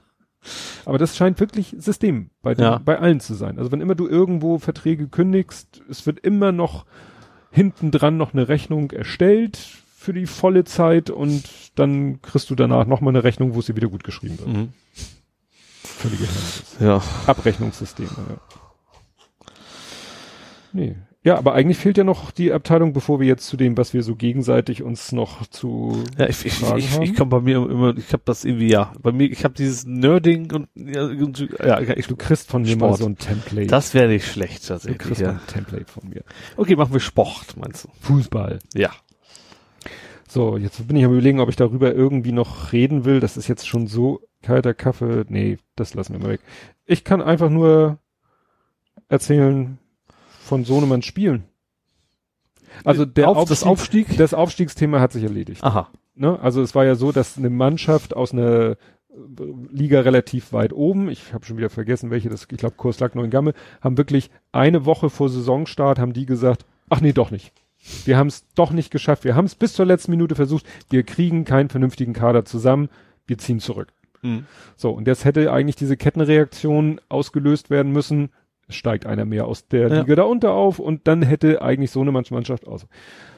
aber 0.86 0.98
das 0.98 1.16
scheint 1.16 1.40
wirklich 1.40 1.76
System 1.78 2.32
bei, 2.42 2.56
den, 2.56 2.64
Ja. 2.64 2.78
bei 2.80 2.98
allen 2.98 3.20
zu 3.20 3.34
sein. 3.34 3.58
Also 3.60 3.72
wenn 3.72 3.82
immer 3.82 3.96
du 3.96 4.08
irgendwo 4.08 4.58
Verträge 4.58 5.08
kündigst, 5.08 5.82
es 5.90 6.06
wird 6.06 6.20
immer 6.20 6.52
noch 6.52 6.86
hinten 7.52 7.92
dran 7.92 8.18
noch 8.18 8.34
eine 8.34 8.48
Rechnung 8.48 8.92
erstellt 8.92 9.58
für 9.96 10.14
die 10.14 10.26
volle 10.26 10.64
Zeit 10.64 11.10
und 11.10 11.44
dann 11.76 12.22
kriegst 12.22 12.50
du 12.50 12.56
danach 12.56 12.86
nochmal 12.88 13.12
eine 13.12 13.24
Rechnung, 13.24 13.54
wo 13.54 13.62
sie 13.62 13.76
wieder 13.76 13.88
gut 13.88 14.04
geschrieben 14.04 14.40
wird. 14.40 14.50
Mhm. 14.50 14.74
Völlige 15.84 16.24
Herrenlos. 16.24 16.76
Ja. 16.80 17.02
Abrechnungssysteme, 17.28 18.10
ja. 18.10 18.38
Nee. 20.74 20.96
Ja, 21.24 21.38
aber 21.38 21.54
eigentlich 21.54 21.78
fehlt 21.78 22.00
ja 22.00 22.04
noch 22.04 22.32
die 22.32 22.52
Abteilung, 22.52 22.94
bevor 22.94 23.20
wir 23.20 23.28
jetzt 23.28 23.46
zu 23.46 23.56
dem, 23.56 23.78
was 23.78 23.94
wir 23.94 24.02
so 24.02 24.16
gegenseitig 24.16 24.82
uns 24.82 25.12
noch 25.12 25.46
zu 25.46 26.04
Ja, 26.18 26.28
ich, 26.28 26.44
ich, 26.48 26.54
Fragen 26.54 26.80
ich, 26.80 26.98
ich 27.00 27.14
kann 27.14 27.30
bei 27.30 27.40
mir 27.40 27.58
immer, 27.58 27.96
ich 27.96 28.12
habe 28.12 28.24
das 28.26 28.44
irgendwie, 28.44 28.70
ja, 28.70 28.92
bei 29.04 29.12
mir, 29.12 29.30
ich 29.32 29.44
habe 29.44 29.54
dieses 29.54 29.86
Nerding 29.86 30.52
und 30.52 30.68
ja, 30.74 31.04
und 31.04 31.48
ja 31.64 31.80
ich, 31.96 32.08
Du 32.08 32.16
kriegst 32.16 32.50
von 32.50 32.64
mir 32.64 32.76
mal 32.76 32.88
Sport. 32.88 32.98
so 32.98 33.06
ein 33.06 33.18
Template. 33.18 33.68
das 33.68 33.94
wäre 33.94 34.08
nicht 34.08 34.26
schlecht 34.26 34.64
du 34.64 34.68
tatsächlich. 34.70 34.98
kriegst 34.98 35.22
mal 35.22 35.28
Ja. 35.28 35.34
ein 35.34 35.48
Template 35.48 35.86
von 35.92 36.10
mir. 36.10 36.24
Okay, 36.58 36.76
machen 36.76 36.92
wir 36.94 37.00
Sport, 37.00 37.56
meinst 37.56 37.84
du? 37.86 37.90
Fußball. 38.00 38.58
Ja. 38.74 38.90
So, 40.28 40.58
jetzt 40.58 40.88
bin 40.88 40.96
ich 40.98 41.06
am 41.06 41.12
überlegen, 41.12 41.40
ob 41.40 41.50
ich 41.50 41.56
darüber 41.56 41.94
irgendwie 41.94 42.32
noch 42.32 42.72
reden 42.74 43.06
will. 43.06 43.20
Das 43.20 43.38
ist 43.38 43.48
jetzt 43.48 43.68
schon 43.68 43.86
so 43.86 44.22
kalter 44.42 44.74
Kaffee. 44.74 45.26
Nee, 45.28 45.60
das 45.76 45.94
lassen 45.94 46.14
wir 46.14 46.20
mal 46.20 46.30
weg. 46.32 46.42
Ich 46.86 47.04
kann 47.04 47.22
einfach 47.22 47.50
nur 47.52 48.00
erzählen 49.08 49.78
von 50.44 50.64
Sohnemanns 50.66 51.06
Spielen. 51.06 51.44
Also 52.84 53.06
der 53.06 53.30
Auf- 53.30 53.50
das 53.50 53.64
Aufstieg? 53.64 54.18
das 54.18 54.34
Aufstiegsthema 54.34 55.00
hat 55.00 55.12
sich 55.12 55.24
erledigt. 55.24 55.64
Aha. 55.64 55.90
Ne? 56.16 56.40
Also 56.40 56.62
es 56.62 56.76
war 56.76 56.86
ja 56.86 56.96
so, 56.96 57.12
dass 57.12 57.38
eine 57.38 57.50
Mannschaft 57.50 58.16
aus 58.16 58.32
einer 58.34 58.72
äh, 58.72 58.76
Liga 59.72 60.02
relativ 60.02 60.54
weit 60.54 60.74
oben, 60.74 61.10
ich 61.10 61.34
habe 61.34 61.46
schon 61.46 61.58
wieder 61.58 61.70
vergessen, 61.70 62.12
welche 62.12 62.30
das, 62.30 62.48
ich 62.50 62.58
glaube 62.58 62.76
Kurslack 62.78 63.16
Neuengamme, 63.16 63.54
haben 63.82 63.98
wirklich 63.98 64.30
eine 64.52 64.86
Woche 64.86 65.10
vor 65.10 65.30
Saisonstart 65.30 66.00
haben 66.00 66.14
die 66.14 66.26
gesagt, 66.26 66.66
ach 66.90 67.02
nee, 67.02 67.14
doch 67.14 67.32
nicht. 67.32 67.52
Wir 68.06 68.18
haben 68.18 68.28
es 68.28 68.46
doch 68.54 68.72
nicht 68.72 68.92
geschafft. 68.92 69.24
Wir 69.24 69.36
haben 69.36 69.46
es 69.46 69.56
bis 69.56 69.74
zur 69.74 69.86
letzten 69.88 70.12
Minute 70.12 70.36
versucht. 70.36 70.66
Wir 70.90 71.02
kriegen 71.04 71.46
keinen 71.46 71.70
vernünftigen 71.70 72.14
Kader 72.14 72.46
zusammen. 72.46 72.90
Wir 73.26 73.40
ziehen 73.40 73.60
zurück. 73.60 73.92
Mhm. 74.22 74.46
So, 74.76 74.92
und 74.92 75.08
jetzt 75.08 75.26
hätte 75.26 75.52
eigentlich 75.52 75.78
diese 75.78 75.98
Kettenreaktion 75.98 77.02
ausgelöst 77.10 77.72
werden 77.72 77.92
müssen. 77.92 78.30
Steigt 78.72 79.06
einer 79.06 79.26
mehr 79.26 79.46
aus 79.46 79.68
der 79.68 79.88
Ja. 79.90 80.00
Liga 80.02 80.16
da 80.16 80.24
unter 80.24 80.54
auf 80.54 80.80
und 80.80 81.08
dann 81.08 81.22
hätte 81.22 81.62
eigentlich 81.62 81.92
so 81.92 82.02
eine 82.02 82.12
Mannschaft 82.12 82.68
aus. 82.68 82.88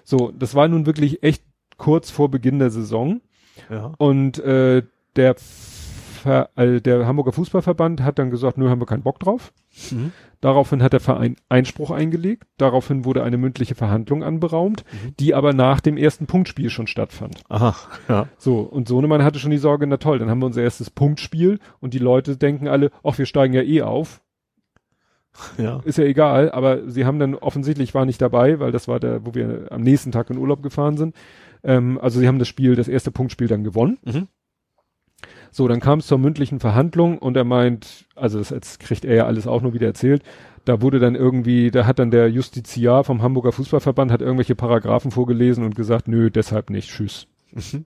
So, 0.03 0.31
das 0.37 0.55
war 0.55 0.67
nun 0.67 0.85
wirklich 0.85 1.23
echt 1.23 1.43
kurz 1.77 2.09
vor 2.11 2.29
Beginn 2.29 2.59
der 2.59 2.69
Saison. 2.69 3.21
Ja. 3.69 3.93
Und 3.97 4.39
äh, 4.39 4.83
der, 5.15 5.35
Ver 5.37 6.49
äh, 6.55 6.81
der 6.81 7.05
Hamburger 7.05 7.31
Fußballverband 7.33 8.01
hat 8.01 8.17
dann 8.19 8.31
gesagt, 8.31 8.57
nö, 8.57 8.69
haben 8.69 8.81
wir 8.81 8.85
keinen 8.85 9.03
Bock 9.03 9.19
drauf. 9.19 9.53
Mhm. 9.91 10.11
Daraufhin 10.41 10.83
hat 10.83 10.91
der 10.91 10.99
Verein 10.99 11.37
Einspruch 11.47 11.91
eingelegt. 11.91 12.43
Daraufhin 12.57 13.05
wurde 13.05 13.23
eine 13.23 13.37
mündliche 13.37 13.75
Verhandlung 13.75 14.23
anberaumt, 14.23 14.83
Mhm. 14.91 15.13
die 15.19 15.33
aber 15.35 15.53
nach 15.53 15.79
dem 15.79 15.95
ersten 15.97 16.25
Punktspiel 16.25 16.69
schon 16.69 16.87
stattfand. 16.87 17.43
Aha. 17.49 17.75
Ja. 18.09 18.27
So, 18.37 18.59
und 18.59 18.87
Sohnemann 18.89 19.23
hatte 19.23 19.39
schon 19.39 19.51
die 19.51 19.57
Sorge, 19.57 19.87
na 19.87 19.97
toll, 19.97 20.19
dann 20.19 20.29
haben 20.29 20.39
wir 20.39 20.45
unser 20.47 20.61
erstes 20.63 20.89
Punktspiel 20.89 21.59
und 21.79 21.93
die 21.93 21.99
Leute 21.99 22.35
denken 22.37 22.67
alle, 22.67 22.91
ach, 23.03 23.17
wir 23.17 23.25
steigen 23.25 23.53
ja 23.53 23.61
eh 23.61 23.81
auf. 23.83 24.21
Ja. 25.57 25.81
Ist 25.83 25.97
ja 25.97 26.03
egal, 26.03 26.51
aber 26.51 26.89
sie 26.89 27.05
haben 27.05 27.19
dann 27.19 27.35
offensichtlich, 27.35 27.89
ich 27.89 27.95
war 27.95 28.05
nicht 28.05 28.21
dabei, 28.21 28.59
weil 28.59 28.71
das 28.71 28.87
war 28.87 28.99
der, 28.99 29.25
wo 29.25 29.33
wir 29.33 29.67
am 29.71 29.81
nächsten 29.81 30.11
Tag 30.11 30.29
in 30.29 30.37
Urlaub 30.37 30.61
gefahren 30.61 30.97
sind. 30.97 31.15
Ähm, 31.63 31.99
also 32.01 32.19
sie 32.19 32.27
haben 32.27 32.39
das 32.39 32.47
Spiel, 32.47 32.75
das 32.75 32.87
erste 32.87 33.11
Punktspiel 33.11 33.47
dann 33.47 33.63
gewonnen. 33.63 33.97
Mhm. 34.03 34.27
So, 35.51 35.67
dann 35.67 35.79
kam 35.79 35.99
es 35.99 36.07
zur 36.07 36.17
mündlichen 36.17 36.59
Verhandlung 36.59 37.19
und 37.19 37.37
er 37.37 37.43
meint, 37.43 38.05
also 38.15 38.39
das 38.39 38.49
jetzt 38.49 38.79
kriegt 38.79 39.05
er 39.05 39.15
ja 39.15 39.25
alles 39.25 39.47
auch 39.47 39.61
nur 39.61 39.73
wieder 39.73 39.87
erzählt, 39.87 40.23
da 40.65 40.81
wurde 40.81 40.99
dann 40.99 41.15
irgendwie, 41.15 41.71
da 41.71 41.85
hat 41.85 41.99
dann 41.99 42.11
der 42.11 42.29
Justiziar 42.29 43.03
vom 43.03 43.21
Hamburger 43.21 43.51
Fußballverband 43.51 44.11
hat 44.11 44.21
irgendwelche 44.21 44.55
Paragraphen 44.55 45.11
vorgelesen 45.11 45.63
und 45.63 45.75
gesagt, 45.75 46.07
nö, 46.07 46.31
deshalb 46.31 46.69
nicht, 46.69 46.89
tschüss. 46.89 47.27
Mhm. 47.51 47.85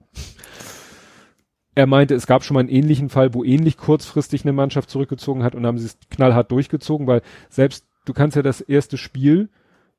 Er 1.78 1.86
meinte, 1.86 2.16
es 2.16 2.26
gab 2.26 2.42
schon 2.42 2.54
mal 2.56 2.60
einen 2.60 2.70
ähnlichen 2.70 3.08
Fall, 3.08 3.34
wo 3.34 3.44
ähnlich 3.44 3.76
kurzfristig 3.76 4.42
eine 4.42 4.52
Mannschaft 4.52 4.90
zurückgezogen 4.90 5.44
hat 5.44 5.54
und 5.54 5.64
haben 5.64 5.78
sie 5.78 5.86
es 5.86 5.96
knallhart 6.10 6.50
durchgezogen, 6.50 7.06
weil 7.06 7.22
selbst, 7.50 7.86
du 8.04 8.12
kannst 8.12 8.34
ja 8.36 8.42
das 8.42 8.60
erste 8.60 8.98
Spiel, 8.98 9.48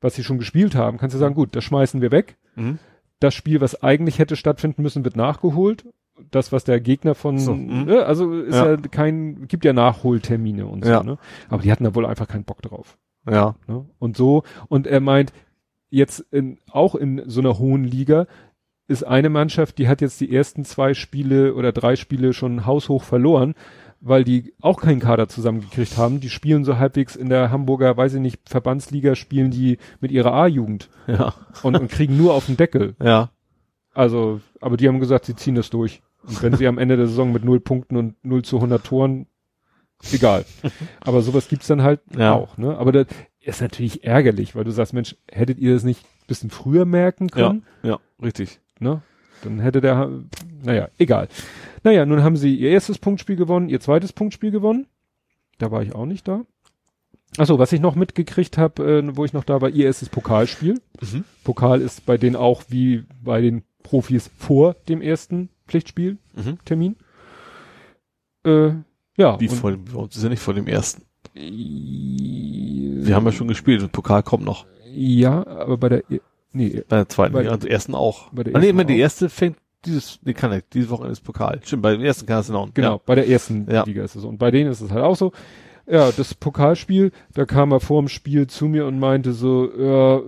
was 0.02 0.14
sie 0.14 0.22
schon 0.22 0.36
gespielt 0.36 0.74
haben, 0.74 0.98
kannst 0.98 1.14
du 1.14 1.18
sagen, 1.18 1.34
gut, 1.34 1.56
das 1.56 1.64
schmeißen 1.64 2.02
wir 2.02 2.10
weg. 2.10 2.36
Mhm. 2.54 2.78
Das 3.18 3.32
Spiel, 3.32 3.62
was 3.62 3.82
eigentlich 3.82 4.18
hätte 4.18 4.36
stattfinden 4.36 4.82
müssen, 4.82 5.04
wird 5.04 5.16
nachgeholt. 5.16 5.86
Das, 6.30 6.52
was 6.52 6.64
der 6.64 6.80
Gegner 6.80 7.14
von, 7.14 7.38
So, 7.38 7.54
mhm. 7.54 7.84
ne, 7.86 8.04
also 8.04 8.30
ist 8.34 8.54
ja. 8.54 8.72
Ja. 8.72 8.76
kein, 8.76 9.48
gibt 9.48 9.64
ja 9.64 9.72
Nachholtermine 9.72 10.66
und 10.66 10.84
so, 10.84 10.90
Ja. 10.90 11.02
ne? 11.02 11.16
Aber 11.48 11.62
die 11.62 11.72
hatten 11.72 11.84
da 11.84 11.94
wohl 11.94 12.04
einfach 12.04 12.28
keinen 12.28 12.44
Bock 12.44 12.60
drauf. 12.60 12.98
Ja. 13.26 13.54
Ne? 13.66 13.86
Und 13.98 14.18
so, 14.18 14.42
und 14.68 14.86
er 14.86 15.00
meint, 15.00 15.32
jetzt 15.88 16.20
in, 16.30 16.58
auch 16.70 16.94
in 16.94 17.22
so 17.24 17.40
einer 17.40 17.58
hohen 17.58 17.84
Liga 17.84 18.26
ist 18.90 19.04
eine 19.04 19.30
Mannschaft, 19.30 19.78
die 19.78 19.88
hat 19.88 20.00
jetzt 20.00 20.20
die 20.20 20.34
ersten 20.34 20.64
zwei 20.64 20.94
Spiele 20.94 21.54
oder 21.54 21.72
drei 21.72 21.96
Spiele 21.96 22.32
schon 22.32 22.66
haushoch 22.66 23.04
verloren, 23.04 23.54
weil 24.00 24.24
die 24.24 24.52
auch 24.60 24.80
keinen 24.80 25.00
Kader 25.00 25.28
zusammengekriegt 25.28 25.96
haben. 25.96 26.20
Die 26.20 26.30
spielen 26.30 26.64
so 26.64 26.78
halbwegs 26.78 27.16
in 27.16 27.28
der 27.28 27.50
Hamburger, 27.50 27.96
weiß 27.96 28.14
ich 28.14 28.20
nicht, 28.20 28.40
Verbandsliga 28.48 29.14
spielen 29.14 29.50
die 29.50 29.78
mit 30.00 30.10
ihrer 30.10 30.32
A-Jugend 30.34 30.88
Ja. 31.06 31.34
und, 31.62 31.76
und 31.78 31.90
kriegen 31.90 32.16
nur 32.16 32.34
auf 32.34 32.46
den 32.46 32.56
Deckel. 32.56 32.94
Ja. 33.02 33.30
Also, 33.92 34.40
aber 34.60 34.76
die 34.76 34.86
haben 34.88 35.00
gesagt, 35.00 35.24
sie 35.26 35.34
ziehen 35.34 35.56
das 35.56 35.68
durch. 35.70 36.00
Und 36.22 36.42
wenn 36.42 36.54
sie 36.54 36.66
am 36.68 36.78
Ende 36.78 36.96
der 36.96 37.06
Saison 37.08 37.32
mit 37.32 37.44
null 37.44 37.58
Punkten 37.60 37.96
und 37.96 38.14
0 38.24 38.42
zu 38.42 38.56
100 38.56 38.84
Toren, 38.84 39.26
egal. 40.12 40.44
Aber 41.00 41.22
sowas 41.22 41.48
gibt's 41.48 41.66
dann 41.66 41.82
halt 41.82 42.00
Ja. 42.16 42.34
auch, 42.34 42.56
ne? 42.56 42.76
Aber 42.78 42.92
das 42.92 43.06
ist 43.40 43.60
natürlich 43.60 44.04
ärgerlich, 44.04 44.54
weil 44.54 44.64
du 44.64 44.70
sagst, 44.70 44.92
Mensch, 44.92 45.16
hättet 45.30 45.58
ihr 45.58 45.74
das 45.74 45.82
nicht 45.82 46.02
ein 46.04 46.26
bisschen 46.28 46.50
früher 46.50 46.84
merken 46.84 47.28
Ja. 47.34 47.48
können, 47.48 47.62
Ja. 47.82 47.98
Richtig. 48.22 48.60
Ne? 48.80 49.02
Dann 49.42 49.60
hätte 49.60 49.80
der, 49.80 50.10
naja, 50.62 50.88
egal. 50.98 51.28
Naja, 51.82 52.04
nun 52.04 52.22
haben 52.22 52.36
sie 52.36 52.54
ihr 52.54 52.70
erstes 52.70 52.98
Punktspiel 52.98 53.36
gewonnen, 53.36 53.68
ihr 53.68 53.80
zweites 53.80 54.12
Punktspiel 54.12 54.50
gewonnen. 54.50 54.86
Da 55.58 55.70
war 55.70 55.82
ich 55.82 55.94
auch 55.94 56.06
nicht 56.06 56.28
da. 56.28 56.42
Achso, 57.38 57.58
was 57.58 57.72
ich 57.72 57.80
noch 57.80 57.94
mitgekriegt 57.94 58.58
habe, 58.58 58.98
äh, 58.98 59.16
wo 59.16 59.24
ich 59.24 59.32
noch 59.32 59.44
da 59.44 59.60
war, 59.60 59.70
ihr 59.70 59.86
erstes 59.86 60.08
Pokalspiel. 60.08 60.80
Mhm. 61.00 61.24
Pokal 61.44 61.80
ist 61.80 62.04
bei 62.04 62.18
denen 62.18 62.36
auch 62.36 62.64
wie 62.68 63.04
bei 63.22 63.40
den 63.40 63.62
Profis 63.82 64.30
vor 64.36 64.74
dem 64.88 65.00
ersten 65.00 65.48
Pflichtspiel 65.66 66.18
Mhm. 66.34 66.58
Äh, 68.44 68.72
ja. 69.16 69.38
Wie 69.38 69.48
vor 69.48 69.70
dem, 69.70 69.84
ist 70.08 70.22
ja 70.22 70.28
nicht 70.28 70.42
vor 70.42 70.54
dem 70.54 70.66
ersten. 70.66 71.02
Wir 71.34 73.06
Wir 73.06 73.14
haben 73.14 73.26
ja 73.26 73.32
schon 73.32 73.48
gespielt 73.48 73.82
und 73.82 73.92
Pokal 73.92 74.22
kommt 74.22 74.44
noch. 74.44 74.66
Ja, 74.92 75.46
aber 75.46 75.76
bei 75.76 75.88
der, 75.88 76.02
nee, 76.52 76.82
Bei 76.88 76.96
der 76.96 77.08
zweiten, 77.08 77.32
Bei- 77.34 77.42
ja, 77.44 77.56
der 77.56 77.70
ersten 77.70 77.94
auch. 77.94 78.30
bei 78.32 78.42
der 78.44 78.54
ah, 78.54 78.58
nee, 78.58 78.66
ersten 78.66 78.70
immer 78.80 78.84
die 78.84 78.94
auch. 78.94 78.98
erste 78.98 79.28
fängt 79.28 79.56
dieses, 79.84 80.18
nee, 80.24 80.34
kann 80.34 80.50
nicht, 80.50 80.66
dieses 80.74 80.90
Wochenende 80.90 81.12
ist 81.12 81.22
Pokal. 81.22 81.60
Stimmt, 81.64 81.82
bei 81.82 81.92
dem 81.92 82.02
ersten 82.02 82.26
kann 82.26 82.40
es 82.40 82.48
noch. 82.50 82.72
genau, 82.74 83.00
bei 83.04 83.14
der 83.14 83.28
ersten 83.28 83.66
Ja. 83.70 83.84
Liga 83.84 84.02
ist 84.04 84.14
es 84.14 84.22
so. 84.22 84.28
Und 84.28 84.38
bei 84.38 84.50
denen 84.50 84.70
ist 84.70 84.80
es 84.82 84.90
halt 84.90 85.02
auch 85.04 85.16
so. 85.16 85.32
Ja, 85.86 86.12
das 86.12 86.34
Pokalspiel, 86.34 87.10
da 87.34 87.46
kam 87.46 87.72
er 87.72 87.80
vor 87.80 88.00
dem 88.02 88.08
Spiel 88.08 88.46
zu 88.46 88.66
mir 88.66 88.86
und 88.86 88.98
meinte 89.00 89.32
so, 89.32 89.68
ja, 89.76 90.20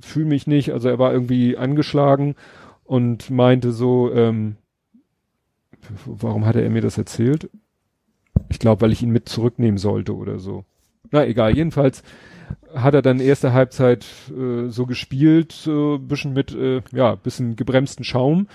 fühl 0.00 0.24
mich 0.24 0.46
nicht, 0.46 0.72
also 0.72 0.88
er 0.88 0.98
war 0.98 1.12
irgendwie 1.12 1.56
angeschlagen 1.58 2.36
und 2.84 3.28
meinte 3.30 3.72
so, 3.72 4.10
ähm, 4.12 4.56
warum 6.06 6.46
hatte 6.46 6.62
er 6.62 6.70
mir 6.70 6.80
das 6.80 6.96
erzählt? 6.96 7.50
Ich 8.48 8.58
glaube, 8.58 8.80
weil 8.82 8.92
ich 8.92 9.02
ihn 9.02 9.10
mit 9.10 9.28
zurücknehmen 9.28 9.78
sollte 9.78 10.14
oder 10.14 10.38
so. 10.38 10.64
Na 11.10 11.26
egal, 11.26 11.54
jedenfalls 11.54 12.02
hat 12.74 12.94
er 12.94 13.02
dann 13.02 13.20
erste 13.20 13.52
Halbzeit 13.52 14.06
äh, 14.30 14.68
so 14.68 14.86
gespielt, 14.86 15.52
so 15.52 15.96
ein 16.00 16.08
bisschen 16.08 16.32
mit, 16.32 16.54
äh, 16.54 16.82
ja, 16.92 17.14
bisschen 17.14 17.56
gebremsten 17.56 18.04
Schaum. 18.04 18.48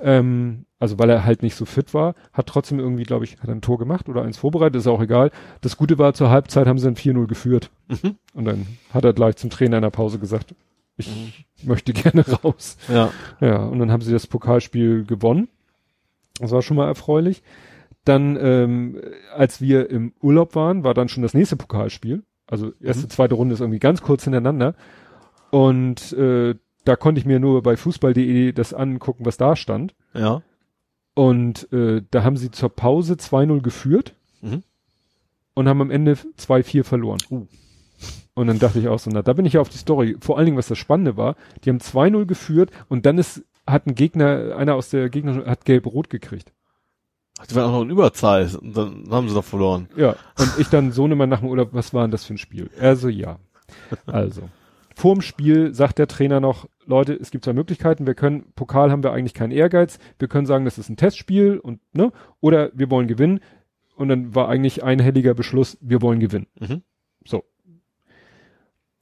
Ähm, 0.00 0.66
also 0.78 0.98
weil 0.98 1.08
er 1.08 1.24
halt 1.24 1.42
nicht 1.42 1.54
so 1.54 1.64
fit 1.64 1.94
war, 1.94 2.14
hat 2.32 2.46
trotzdem 2.46 2.78
irgendwie, 2.78 3.04
glaube 3.04 3.24
ich, 3.24 3.38
hat 3.38 3.48
er 3.48 3.54
ein 3.54 3.62
Tor 3.62 3.78
gemacht 3.78 4.08
oder 4.08 4.22
eins 4.22 4.36
vorbereitet, 4.36 4.76
ist 4.76 4.86
auch 4.86 5.00
egal. 5.00 5.30
Das 5.60 5.76
Gute 5.76 5.98
war, 5.98 6.14
zur 6.14 6.30
Halbzeit 6.30 6.66
haben 6.66 6.78
sie 6.78 6.84
dann 6.84 6.96
4-0 6.96 7.26
geführt. 7.26 7.70
Mhm. 7.88 8.16
Und 8.34 8.44
dann 8.44 8.66
hat 8.92 9.04
er 9.04 9.12
gleich 9.12 9.36
zum 9.36 9.50
Trainer 9.50 9.78
in 9.78 9.82
der 9.82 9.90
Pause 9.90 10.18
gesagt, 10.18 10.54
ich 10.96 11.46
möchte 11.62 11.92
gerne 11.92 12.24
raus. 12.44 12.76
Ja. 12.88 13.10
Ja, 13.40 13.64
und 13.64 13.78
dann 13.78 13.90
haben 13.90 14.02
sie 14.02 14.12
das 14.12 14.26
Pokalspiel 14.26 15.04
gewonnen. 15.04 15.48
Das 16.38 16.50
war 16.50 16.62
schon 16.62 16.76
mal 16.76 16.86
erfreulich. 16.86 17.42
Dann, 18.04 18.36
ähm, 18.38 19.00
als 19.34 19.60
wir 19.60 19.88
im 19.88 20.12
Urlaub 20.20 20.54
waren, 20.54 20.84
war 20.84 20.92
dann 20.92 21.08
schon 21.08 21.22
das 21.22 21.34
nächste 21.34 21.56
Pokalspiel. 21.56 22.22
Also 22.54 22.72
erste, 22.80 23.04
Mhm. 23.04 23.10
zweite 23.10 23.34
Runde 23.34 23.54
ist 23.54 23.60
irgendwie 23.60 23.78
ganz 23.80 24.00
kurz 24.02 24.24
hintereinander. 24.24 24.74
Und 25.50 26.12
äh, 26.14 26.54
da 26.84 26.96
konnte 26.96 27.18
ich 27.18 27.26
mir 27.26 27.40
nur 27.40 27.62
bei 27.62 27.76
fußball.de 27.76 28.52
das 28.52 28.72
angucken, 28.74 29.24
was 29.26 29.36
da 29.36 29.56
stand. 29.56 29.94
Ja. 30.14 30.42
Und 31.14 31.72
äh, 31.72 32.02
da 32.10 32.24
haben 32.24 32.36
sie 32.36 32.50
zur 32.50 32.70
Pause 32.70 33.14
2-0 33.14 33.60
geführt 33.62 34.14
Mhm. 34.42 34.62
und 35.54 35.68
haben 35.68 35.80
am 35.80 35.90
Ende 35.90 36.14
2-4 36.38 36.84
verloren. 36.84 37.18
Uh. 37.30 37.46
Und 38.34 38.48
dann 38.48 38.58
dachte 38.58 38.78
ich 38.80 38.88
auch 38.88 38.98
so, 38.98 39.10
na, 39.12 39.22
da 39.22 39.32
bin 39.32 39.46
ich 39.46 39.52
ja 39.54 39.60
auf 39.60 39.68
die 39.68 39.78
Story. 39.78 40.16
Vor 40.20 40.36
allen 40.36 40.46
Dingen, 40.46 40.58
was 40.58 40.66
das 40.68 40.76
Spannende 40.78 41.16
war, 41.16 41.36
die 41.64 41.70
haben 41.70 41.78
2-0 41.78 42.26
geführt 42.26 42.70
und 42.88 43.06
dann 43.06 43.16
ist, 43.18 43.42
hat 43.66 43.86
ein 43.86 43.94
Gegner, 43.94 44.56
einer 44.56 44.74
aus 44.74 44.90
der 44.90 45.08
Gegner 45.08 45.46
hat 45.46 45.64
gelb-rot 45.64 46.10
gekriegt. 46.10 46.52
Die 47.50 47.54
waren 47.56 47.64
auch 47.64 47.72
noch 47.72 47.82
in 47.82 47.90
Überzahl 47.90 48.48
und 48.60 48.76
dann 48.76 49.04
haben 49.10 49.28
sie 49.28 49.34
doch 49.34 49.44
verloren. 49.44 49.88
Ja. 49.96 50.16
Und 50.38 50.52
ich 50.58 50.68
dann 50.68 50.92
so 50.92 51.06
immer 51.06 51.26
nach 51.26 51.40
dem 51.40 51.48
Urlaub, 51.48 51.70
was 51.72 51.92
war 51.92 52.02
denn 52.02 52.10
das 52.10 52.24
für 52.24 52.34
ein 52.34 52.38
Spiel? 52.38 52.70
Also 52.80 53.08
ja. 53.08 53.38
Also. 54.06 54.48
Vorm 54.94 55.20
Spiel 55.20 55.74
sagt 55.74 55.98
der 55.98 56.06
Trainer 56.06 56.38
noch, 56.38 56.68
Leute, 56.86 57.14
es 57.14 57.32
gibt 57.32 57.44
zwei 57.44 57.52
Möglichkeiten. 57.52 58.06
Wir 58.06 58.14
können, 58.14 58.52
Pokal 58.54 58.92
haben 58.92 59.02
wir 59.02 59.12
eigentlich 59.12 59.34
keinen 59.34 59.50
Ehrgeiz. 59.50 59.98
Wir 60.18 60.28
können 60.28 60.46
sagen, 60.46 60.64
das 60.64 60.78
ist 60.78 60.88
ein 60.88 60.96
Testspiel 60.96 61.58
und, 61.58 61.80
ne? 61.92 62.12
Oder 62.40 62.70
wir 62.74 62.90
wollen 62.90 63.08
gewinnen. 63.08 63.40
Und 63.96 64.08
dann 64.08 64.34
war 64.34 64.48
eigentlich 64.48 64.84
einhelliger 64.84 65.34
Beschluss, 65.34 65.76
wir 65.80 66.02
wollen 66.02 66.20
gewinnen. 66.20 66.46
Mhm. 66.60 66.82
So. 67.24 67.44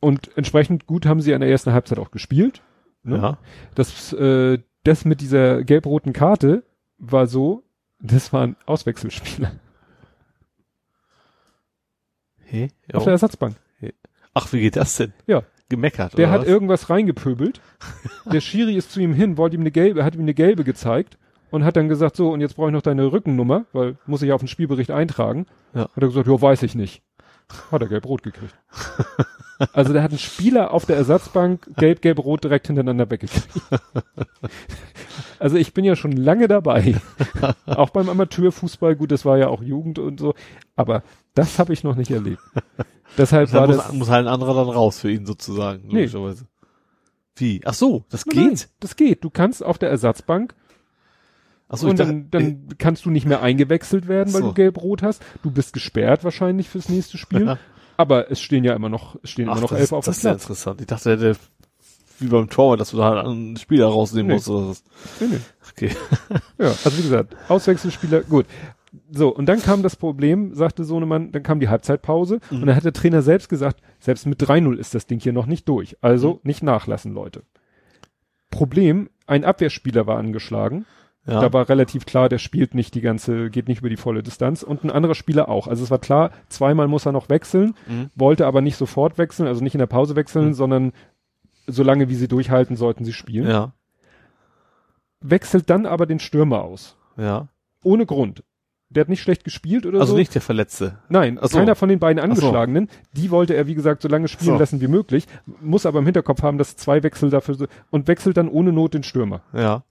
Und 0.01 0.37
entsprechend 0.37 0.87
gut 0.87 1.07
haben 1.07 1.21
sie 1.21 1.35
an 1.35 1.41
der 1.43 1.51
ersten 1.51 1.73
Halbzeit 1.73 1.99
auch 1.99 2.11
gespielt. 2.11 2.63
Ne? 3.03 3.17
Ja. 3.17 3.39
Das, 3.75 4.13
äh, 4.13 4.59
das 4.85 5.05
mit 5.05 5.21
dieser 5.21 5.63
gelb-roten 5.65 6.13
Karte 6.13 6.65
war 6.99 7.27
so, 7.27 7.65
das 8.03 8.33
waren 8.33 8.57
Auswechselspieler 8.67 9.53
Hey, 12.45 12.69
auf 12.93 13.05
der 13.05 13.13
Ersatzbank. 13.13 13.57
Ach, 14.35 14.53
wie 14.53 14.61
geht 14.61 14.77
das 14.77 14.97
denn? 14.97 15.13
Ja. 15.27 15.43
Gemeckert, 15.69 16.19
Der 16.19 16.27
oder 16.27 16.33
hat 16.35 16.41
was? 16.43 16.49
irgendwas 16.49 16.91
reingepöbelt. 16.91 17.63
Der 18.27 18.41
Schiri 18.43 18.77
ist 18.77 18.93
zu 18.93 19.01
ihm 19.01 19.15
hin, 19.15 19.39
wollte 19.39 19.57
ihm 19.57 19.63
eine 19.63 19.71
gelbe, 19.71 20.05
hat 20.05 20.15
ihm 20.15 20.21
eine 20.21 20.35
gelbe 20.35 20.65
gezeigt 20.65 21.17
und 21.51 21.65
hat 21.65 21.77
dann 21.77 21.89
gesagt, 21.89 22.17
so, 22.17 22.31
und 22.31 22.43
jetzt 22.43 22.57
brauche 22.57 22.69
ich 22.69 22.75
noch 22.75 22.83
deine 22.83 23.11
Rückennummer, 23.11 23.65
weil 23.73 23.97
muss 24.07 24.21
ich 24.21 24.29
ja 24.29 24.35
auf 24.35 24.43
den 24.43 24.49
Spielbericht 24.49 24.91
eintragen. 24.91 25.47
Ja. 25.73 25.83
Hat 25.83 25.91
er 25.97 26.09
gesagt, 26.09 26.27
ja, 26.27 26.41
weiß 26.41 26.63
ich 26.63 26.75
nicht. 26.75 27.03
Hat 27.71 27.81
er 27.81 27.89
gelb-rot 27.89 28.23
gekriegt. 28.23 28.55
also 29.73 29.93
der 29.93 30.03
hat 30.03 30.11
einen 30.11 30.19
Spieler 30.19 30.73
auf 30.73 30.87
der 30.87 30.97
Ersatzbank 30.97 31.69
gelb, 31.77 32.03
gelb, 32.03 32.19
rot 32.19 32.45
direkt 32.45 32.67
hintereinander 32.67 33.11
weggekriegt. 33.11 33.49
also 35.39 35.57
ich 35.57 35.75
bin 35.75 35.85
ja 35.85 35.97
schon 35.97 36.13
lange 36.13 36.49
dabei. 36.49 36.95
auch 37.67 37.91
beim 37.91 38.09
Amateurfußball, 38.09 38.97
gut, 38.97 39.13
das 39.13 39.25
war 39.25 39.39
ja 39.39 39.49
auch 39.49 39.63
Jugend 39.63 39.99
und 39.99 40.21
so, 40.21 40.35
aber 40.77 41.03
das 41.35 41.59
habe 41.59 41.73
ich 41.73 41.85
noch 41.85 41.97
nicht 41.97 42.11
erlebt. 42.11 42.43
Deshalb 43.19 43.53
war 43.53 43.67
muss, 43.67 43.77
das 43.77 43.93
muss 43.93 44.09
halt 44.11 44.27
ein 44.27 44.33
anderer 44.33 44.55
dann 44.55 44.69
raus 44.69 44.99
für 44.99 45.11
ihn 45.11 45.27
sozusagen, 45.27 45.87
Nee. 45.89 46.01
logischerweise. 46.01 46.47
Wie? 47.37 47.61
Ach 47.65 47.75
so, 47.75 48.05
das 48.11 48.27
Nein, 48.27 48.51
geht? 48.51 48.69
das 48.81 48.97
geht. 48.97 49.25
Du 49.25 49.31
kannst 49.31 49.65
auf 49.65 49.79
der 49.79 49.91
Ersatzbank 49.91 50.55
Ach 51.69 51.79
so, 51.79 51.87
ich 51.87 51.93
und 51.93 51.99
dann, 52.01 52.31
dann 52.31 52.69
kannst 52.77 53.07
du 53.07 53.11
nicht 53.11 53.27
mehr 53.27 53.41
eingewechselt 53.41 54.07
werden, 54.07 54.35
weil 54.35 54.43
So. 54.43 54.49
du 54.49 54.55
gelb-rot 54.55 55.03
hast. 55.03 55.23
Du 55.43 55.51
bist 55.51 55.73
gesperrt 55.73 56.23
wahrscheinlich 56.25 56.69
fürs 56.69 56.91
nächste 56.91 57.17
Spiel. 57.17 57.57
Aber 58.03 58.31
es 58.31 58.41
stehen 58.41 58.65
ja 58.65 58.75
immer 58.75 58.89
noch, 58.89 59.17
es 59.23 59.31
stehen 59.31 59.49
ach, 59.49 59.53
immer 59.53 59.63
noch 59.63 59.71
das, 59.71 59.79
elf 59.79 59.85
ist- 59.89 59.93
auf 59.93 60.05
das 60.05 60.17
dem 60.17 60.19
ist 60.19 60.25
ja 60.25 60.31
Platz. 60.33 60.43
interessant. 60.43 60.81
Ich 60.81 60.87
dachte, 60.89 61.17
der, 61.17 61.37
wie 62.19 62.27
beim 62.29 62.51
Torwart, 62.51 62.81
dass 62.81 62.91
du 62.91 62.97
da 62.99 63.05
halt 63.15 63.27
einen 63.27 63.57
Spieler 63.57 63.87
rausnehmen 63.87 64.29
Nee. 64.29 64.35
musst 64.35 64.49
oder 64.49 64.69
was. 64.69 64.85
Nee, 65.21 65.27
nee. 65.31 65.41
Okay. 65.71 65.97
Ja, 66.59 66.67
also 66.69 66.99
wie 66.99 67.03
gesagt, 67.03 67.35
Auswechselspieler, 67.49 68.21
gut. 68.23 68.47
So, 69.11 69.35
und 69.35 69.47
dann 69.47 69.61
kam 69.63 69.83
das 69.83 69.97
Problem, 69.97 70.55
sagte 70.55 70.85
Sohnemann, 70.85 71.33
dann 71.33 71.43
kam 71.43 71.59
die 71.61 71.69
Halbzeitpause 71.71 72.41
Mhm. 72.51 72.61
und 72.61 72.67
dann 72.67 72.77
hat 72.77 72.85
der 72.85 72.93
Trainer 72.93 73.23
selbst 73.23 73.49
gesagt, 73.49 73.81
selbst 74.01 74.27
mit 74.27 74.41
3-0 74.43 74.77
ist 74.77 74.95
das 74.95 75.07
Ding 75.07 75.19
hier 75.19 75.33
noch 75.33 75.47
nicht 75.47 75.67
durch. 75.69 75.97
Also 76.03 76.35
Mhm. 76.35 76.41
nicht 76.45 76.63
nachlassen, 76.63 77.13
Leute. 77.15 77.43
Problem, 78.51 79.09
ein 79.27 79.45
Abwehrspieler 79.45 80.07
war 80.07 80.19
angeschlagen. 80.19 80.85
Ja. 81.25 81.41
Da 81.41 81.53
war 81.53 81.69
relativ 81.69 82.05
klar, 82.05 82.29
der 82.29 82.39
spielt 82.39 82.75
nicht 82.75 82.95
die 82.97 83.01
ganze, 83.01 83.49
geht 83.49 83.69
nicht 83.69 83.79
über 83.79 83.89
die 83.89 83.97
volle 83.97 84.25
Distanz 84.25 84.63
und 84.65 84.83
ein 84.83 84.91
anderer 84.91 85.15
Spieler 85.15 85.49
auch. 85.49 85.69
Also 85.69 85.85
es 85.85 85.91
war 85.91 85.99
klar, 86.01 86.33
zweimal 86.49 86.89
muss 86.89 87.07
er 87.07 87.13
noch 87.13 87.29
wechseln, 87.29 87.75
Mhm. 87.89 88.11
wollte 88.17 88.45
aber 88.47 88.61
nicht 88.61 88.77
sofort 88.77 89.19
wechseln, 89.19 89.47
also 89.47 89.63
nicht 89.63 89.75
in 89.75 89.79
der 89.79 89.87
Pause 89.87 90.17
wechseln, 90.17 90.49
Mhm. 90.49 90.55
sondern 90.55 90.93
solange 91.69 92.09
wie 92.09 92.17
sie 92.17 92.27
durchhalten, 92.27 92.75
sollten 92.77 93.05
sie 93.05 93.13
spielen. 93.13 93.49
ja. 93.49 93.73
Wechselt 95.21 95.71
dann 95.71 95.87
aber 95.87 96.07
den 96.07 96.19
Stürmer 96.19 96.63
aus. 96.63 96.97
Ja. 97.17 97.49
Ohne 97.85 98.07
Grund. 98.07 98.43
Der 98.91 99.03
hat 99.03 99.09
nicht 99.09 99.23
schlecht 99.23 99.45
gespielt 99.45 99.87
oder 99.87 100.01
Also 100.01 100.13
so. 100.13 100.19
nicht 100.19 100.35
der 100.35 100.43
Verletzte. 100.43 100.99
Nein, 101.09 101.39
so. 101.41 101.57
keiner 101.57 101.77
von 101.77 101.89
den 101.89 101.99
beiden 102.01 102.19
Ach 102.19 102.25
so. 102.25 102.31
Angeschlagenen. 102.31 102.89
Die 103.13 103.31
wollte 103.31 103.55
er, 103.55 103.67
wie 103.67 103.75
gesagt, 103.75 104.03
so 104.03 104.09
lange 104.09 104.29
spielen 104.29 104.55
So. 104.55 104.59
lassen 104.59 104.81
wie 104.81 104.89
möglich. 104.89 105.27
Muss 105.61 105.87
aber 105.87 106.01
im 106.01 106.05
Hinterkopf 106.05 106.43
haben, 106.43 106.59
dass 106.59 106.77
zwei 106.77 107.03
Wechsel 107.05 107.31
dafür 107.31 107.55
so, 107.55 107.67
und 107.91 108.09
wechselt 108.09 108.37
dann 108.37 108.49
ohne 108.49 108.73
Not 108.73 108.95
den 108.95 109.03
Stürmer. 109.05 109.43
Ja. 109.55 109.85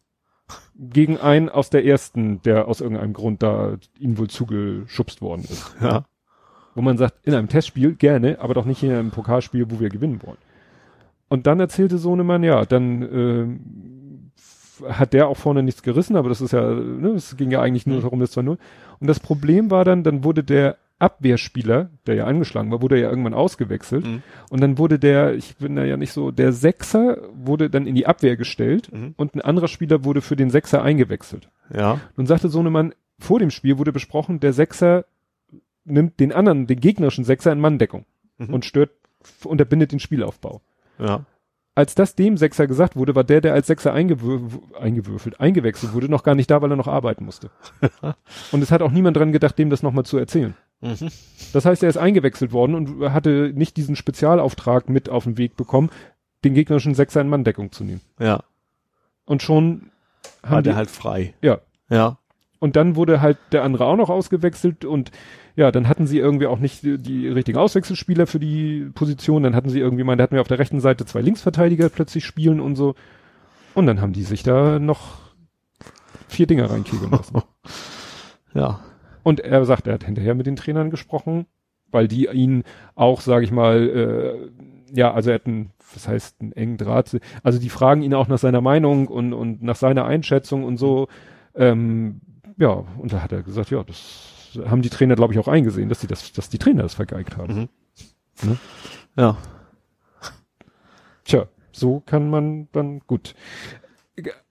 Gegen 0.77 1.17
einen 1.17 1.49
aus 1.49 1.69
der 1.69 1.85
ersten, 1.85 2.41
der 2.43 2.67
aus 2.67 2.81
irgendeinem 2.81 3.13
Grund 3.13 3.43
da 3.43 3.77
ihm 3.99 4.17
wohl 4.17 4.29
zugeschubst 4.29 5.21
worden 5.21 5.43
ist. 5.43 5.75
Ja. 5.81 6.05
Wo 6.73 6.81
man 6.81 6.97
sagt, 6.97 7.15
in 7.27 7.33
einem 7.33 7.49
Testspiel 7.49 7.95
gerne, 7.95 8.39
aber 8.39 8.53
doch 8.53 8.65
nicht 8.65 8.81
in 8.81 8.91
einem 8.91 9.11
Pokalspiel, 9.11 9.69
wo 9.69 9.79
wir 9.79 9.89
gewinnen 9.89 10.21
wollen. 10.23 10.37
Und 11.27 11.47
dann 11.47 11.59
erzählte 11.59 11.97
Sohnemann, 11.97 12.43
ja, 12.43 12.65
dann 12.65 13.01
ähm, 13.01 14.31
hat 14.89 15.13
der 15.13 15.27
auch 15.27 15.37
vorne 15.37 15.63
nichts 15.63 15.83
gerissen, 15.83 16.15
aber 16.15 16.29
das 16.29 16.41
ist 16.41 16.51
ja, 16.53 16.61
ne, 16.73 17.09
es 17.09 17.35
ging 17.37 17.51
ja 17.51 17.61
eigentlich 17.61 17.85
nur 17.85 17.97
Mhm. 17.97 18.01
darum, 18.01 18.19
das 18.19 18.35
2-0. 18.35 18.57
Und 19.01 19.07
das 19.07 19.19
Problem 19.19 19.69
war 19.71 19.83
dann, 19.83 20.03
dann 20.03 20.23
wurde 20.23 20.43
der 20.43 20.77
Abwehrspieler, 20.99 21.89
der 22.05 22.15
ja 22.15 22.25
angeschlagen 22.25 22.71
war, 22.71 22.81
wurde 22.81 22.99
ja 22.99 23.09
irgendwann 23.09 23.33
ausgewechselt. 23.33 24.05
Mhm. 24.05 24.21
Und 24.51 24.61
dann 24.61 24.77
wurde 24.77 24.99
der, 24.99 25.33
ich 25.33 25.55
bin 25.57 25.75
da 25.75 25.83
ja 25.83 25.97
nicht 25.97 26.13
so, 26.13 26.29
der 26.31 26.53
Sechser 26.53 27.17
wurde 27.33 27.69
dann 27.71 27.87
in 27.87 27.95
die 27.95 28.05
Abwehr 28.05 28.37
gestellt 28.37 28.91
Mhm. 28.93 29.15
und 29.17 29.35
ein 29.35 29.41
anderer 29.41 29.67
Spieler 29.67 30.03
wurde 30.05 30.21
für 30.21 30.35
den 30.35 30.51
Sechser 30.51 30.83
eingewechselt. 30.83 31.49
Ja. 31.75 31.99
Nun 32.15 32.27
sagte 32.27 32.49
Sohnemann, 32.49 32.93
vor 33.19 33.39
dem 33.39 33.49
Spiel 33.49 33.77
wurde 33.79 33.91
besprochen, 33.91 34.39
der 34.39 34.53
Sechser 34.53 35.05
nimmt 35.85 36.19
den 36.19 36.31
anderen, 36.31 36.67
den 36.67 36.79
gegnerischen 36.79 37.23
Sechser 37.23 37.51
in 37.51 37.59
Manndeckung 37.59 38.05
Mhm. 38.37 38.53
und 38.53 38.65
stört, 38.65 38.91
unterbindet 39.43 39.91
den 39.91 39.99
Spielaufbau. 39.99 40.61
Ja. 40.99 41.25
Als 41.73 41.95
das 41.95 42.15
dem 42.15 42.35
Sechser 42.35 42.67
gesagt 42.67 42.97
wurde, 42.97 43.15
war 43.15 43.23
der, 43.23 43.39
der 43.39 43.53
als 43.53 43.67
Sechser 43.67 43.93
eingewür 43.93 44.41
eingewürfelt, 44.77 45.39
eingewechselt 45.39 45.93
wurde, 45.93 46.09
noch 46.09 46.23
gar 46.23 46.35
nicht 46.35 46.51
da, 46.51 46.61
weil 46.61 46.71
er 46.71 46.75
noch 46.75 46.87
arbeiten 46.87 47.23
musste. 47.23 47.49
und 48.51 48.61
es 48.61 48.71
hat 48.71 48.81
auch 48.81 48.91
niemand 48.91 49.15
dran 49.15 49.31
gedacht, 49.31 49.57
dem 49.57 49.69
das 49.69 49.81
nochmal 49.81 50.03
zu 50.03 50.17
erzählen. 50.17 50.53
Mhm. 50.81 51.09
Das 51.53 51.65
heißt, 51.65 51.81
er 51.83 51.89
ist 51.89 51.97
eingewechselt 51.97 52.51
worden 52.51 52.75
und 52.75 53.13
hatte 53.13 53.53
nicht 53.55 53.77
diesen 53.77 53.95
Spezialauftrag 53.95 54.89
mit 54.89 55.09
auf 55.09 55.23
den 55.23 55.37
Weg 55.37 55.55
bekommen, 55.55 55.89
den 56.43 56.55
gegnerischen 56.55 56.93
Sechser 56.93 57.21
in 57.21 57.29
Manndeckung 57.29 57.71
zu 57.71 57.85
nehmen. 57.85 58.01
Ja. 58.19 58.43
Und 59.25 59.41
schon 59.41 59.91
War 60.41 60.51
haben 60.51 60.63
die, 60.63 60.69
der 60.69 60.75
halt 60.75 60.91
frei. 60.91 61.33
ja, 61.41 61.59
Ja. 61.89 62.17
Und 62.59 62.75
dann 62.75 62.95
wurde 62.95 63.21
halt 63.21 63.39
der 63.53 63.63
andere 63.63 63.85
auch 63.85 63.95
noch 63.95 64.09
ausgewechselt 64.09 64.85
und 64.85 65.09
ja, 65.55 65.71
dann 65.71 65.87
hatten 65.87 66.07
sie 66.07 66.19
irgendwie 66.19 66.47
auch 66.47 66.59
nicht 66.59 66.83
die, 66.83 66.97
die 66.97 67.27
richtigen 67.27 67.57
Auswechselspieler 67.57 68.27
für 68.27 68.39
die 68.39 68.89
Position. 68.93 69.43
Dann 69.43 69.55
hatten 69.55 69.69
sie 69.69 69.79
irgendwie 69.79 70.03
mal, 70.03 70.15
da 70.15 70.23
hatten 70.23 70.35
wir 70.35 70.41
auf 70.41 70.47
der 70.47 70.59
rechten 70.59 70.79
Seite 70.79 71.05
zwei 71.05 71.21
Linksverteidiger 71.21 71.89
plötzlich 71.89 72.25
spielen 72.25 72.59
und 72.59 72.75
so. 72.75 72.95
Und 73.73 73.85
dann 73.85 74.01
haben 74.01 74.13
die 74.13 74.23
sich 74.23 74.43
da 74.43 74.79
noch 74.79 75.19
vier 76.27 76.47
Dinger 76.47 76.69
reinkegeln 76.69 77.11
lassen. 77.11 77.41
Ja. 78.53 78.81
Und 79.23 79.39
er 79.39 79.63
sagt, 79.63 79.87
er 79.87 79.93
hat 79.93 80.03
hinterher 80.03 80.35
mit 80.35 80.45
den 80.45 80.57
Trainern 80.57 80.89
gesprochen, 80.89 81.45
weil 81.89 82.09
die 82.09 82.27
ihn 82.27 82.63
auch, 82.95 83.21
sage 83.21 83.45
ich 83.45 83.51
mal, 83.53 83.87
äh, 83.87 84.97
ja, 84.97 85.13
also 85.13 85.29
er 85.29 85.35
hat 85.35 85.45
einen, 85.45 85.71
was 85.93 86.07
heißt, 86.07 86.41
einen 86.41 86.51
engen 86.51 86.77
Draht. 86.77 87.17
Also 87.43 87.59
die 87.59 87.69
fragen 87.69 88.01
ihn 88.01 88.13
auch 88.13 88.27
nach 88.27 88.39
seiner 88.39 88.59
Meinung 88.59 89.07
und, 89.07 89.31
und 89.31 89.63
nach 89.63 89.77
seiner 89.77 90.03
Einschätzung 90.05 90.65
und 90.65 90.75
so. 90.75 91.07
Ähm, 91.55 92.19
ja, 92.57 92.83
und 92.97 93.13
da 93.13 93.21
hat 93.21 93.31
er 93.31 93.43
gesagt, 93.43 93.71
ja, 93.71 93.83
das 93.83 94.40
haben 94.65 94.81
die 94.81 94.89
Trainer, 94.89 95.15
glaube 95.15 95.33
ich, 95.33 95.39
auch 95.39 95.47
eingesehen, 95.47 95.89
dass 95.89 95.99
die 95.99 96.07
das, 96.07 96.31
dass 96.33 96.49
die 96.49 96.57
Trainer 96.57 96.83
das 96.83 96.95
vergeigt 96.95 97.37
haben. 97.37 97.69
Mhm. 98.41 98.49
Ne? 98.49 98.57
Ja. 99.17 99.37
Tja, 101.25 101.47
so 101.71 102.01
kann 102.01 102.29
man 102.29 102.67
dann 102.71 102.99
gut. 103.07 103.35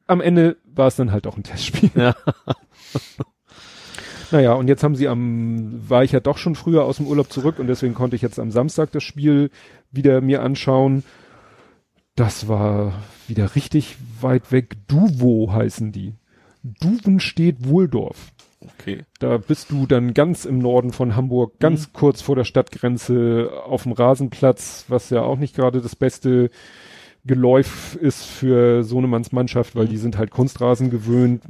Am 0.07 0.21
Ende 0.21 0.57
war 0.65 0.89
es 0.89 0.97
dann 0.97 1.13
halt 1.13 1.27
auch 1.27 1.37
ein 1.37 1.43
Testspiel. 1.43 1.91
Ja. 1.95 2.15
Naja, 4.33 4.53
und 4.53 4.69
jetzt 4.69 4.85
haben 4.85 4.95
sie 4.95 5.09
am, 5.09 5.89
war 5.89 6.05
ich 6.05 6.13
ja 6.13 6.21
doch 6.21 6.39
schon 6.39 6.55
früher 6.55 6.85
aus 6.85 6.99
dem 6.99 7.07
Urlaub 7.07 7.33
zurück 7.33 7.59
und 7.59 7.67
deswegen 7.67 7.95
konnte 7.95 8.15
ich 8.15 8.23
jetzt 8.23 8.39
am 8.39 8.53
Samstag 8.53 8.93
das 8.93 9.03
Spiel 9.03 9.51
wieder 9.91 10.21
mir 10.21 10.43
anschauen. 10.43 11.03
Das 12.15 12.47
war 12.47 12.93
wieder 13.27 13.55
richtig 13.57 13.97
weit 14.21 14.53
weg. 14.53 14.77
Duvo 14.87 15.53
heißen 15.53 15.91
die. 15.91 16.15
Duvenstedt 16.63 17.67
Wohldorf. 17.67 18.33
Okay. 18.61 19.05
Da 19.19 19.39
bist 19.39 19.71
du 19.71 19.87
dann 19.87 20.13
ganz 20.13 20.45
im 20.45 20.59
Norden 20.59 20.93
von 20.93 21.17
Hamburg, 21.17 21.59
ganz 21.61 21.93
kurz 21.93 22.21
vor 22.21 22.37
der 22.37 22.45
Stadtgrenze 22.45 23.51
auf 23.65 23.85
dem 23.85 23.93
Rasenplatz, 23.93 24.85
was 24.89 25.09
ja 25.11 25.23
auch 25.23 25.39
nicht 25.39 25.57
gerade 25.57 25.81
das 25.81 25.97
beste 25.97 26.51
Geläuf 27.25 27.97
ist 27.97 28.25
für 28.25 28.83
Sohnemanns 28.83 29.33
Mannschaft, 29.33 29.77
weil 29.77 29.89
die 29.89 29.97
sind 29.97 30.19
halt 30.19 30.31
Kunstrasen 30.31 30.91
gewöhnt, 30.91 31.43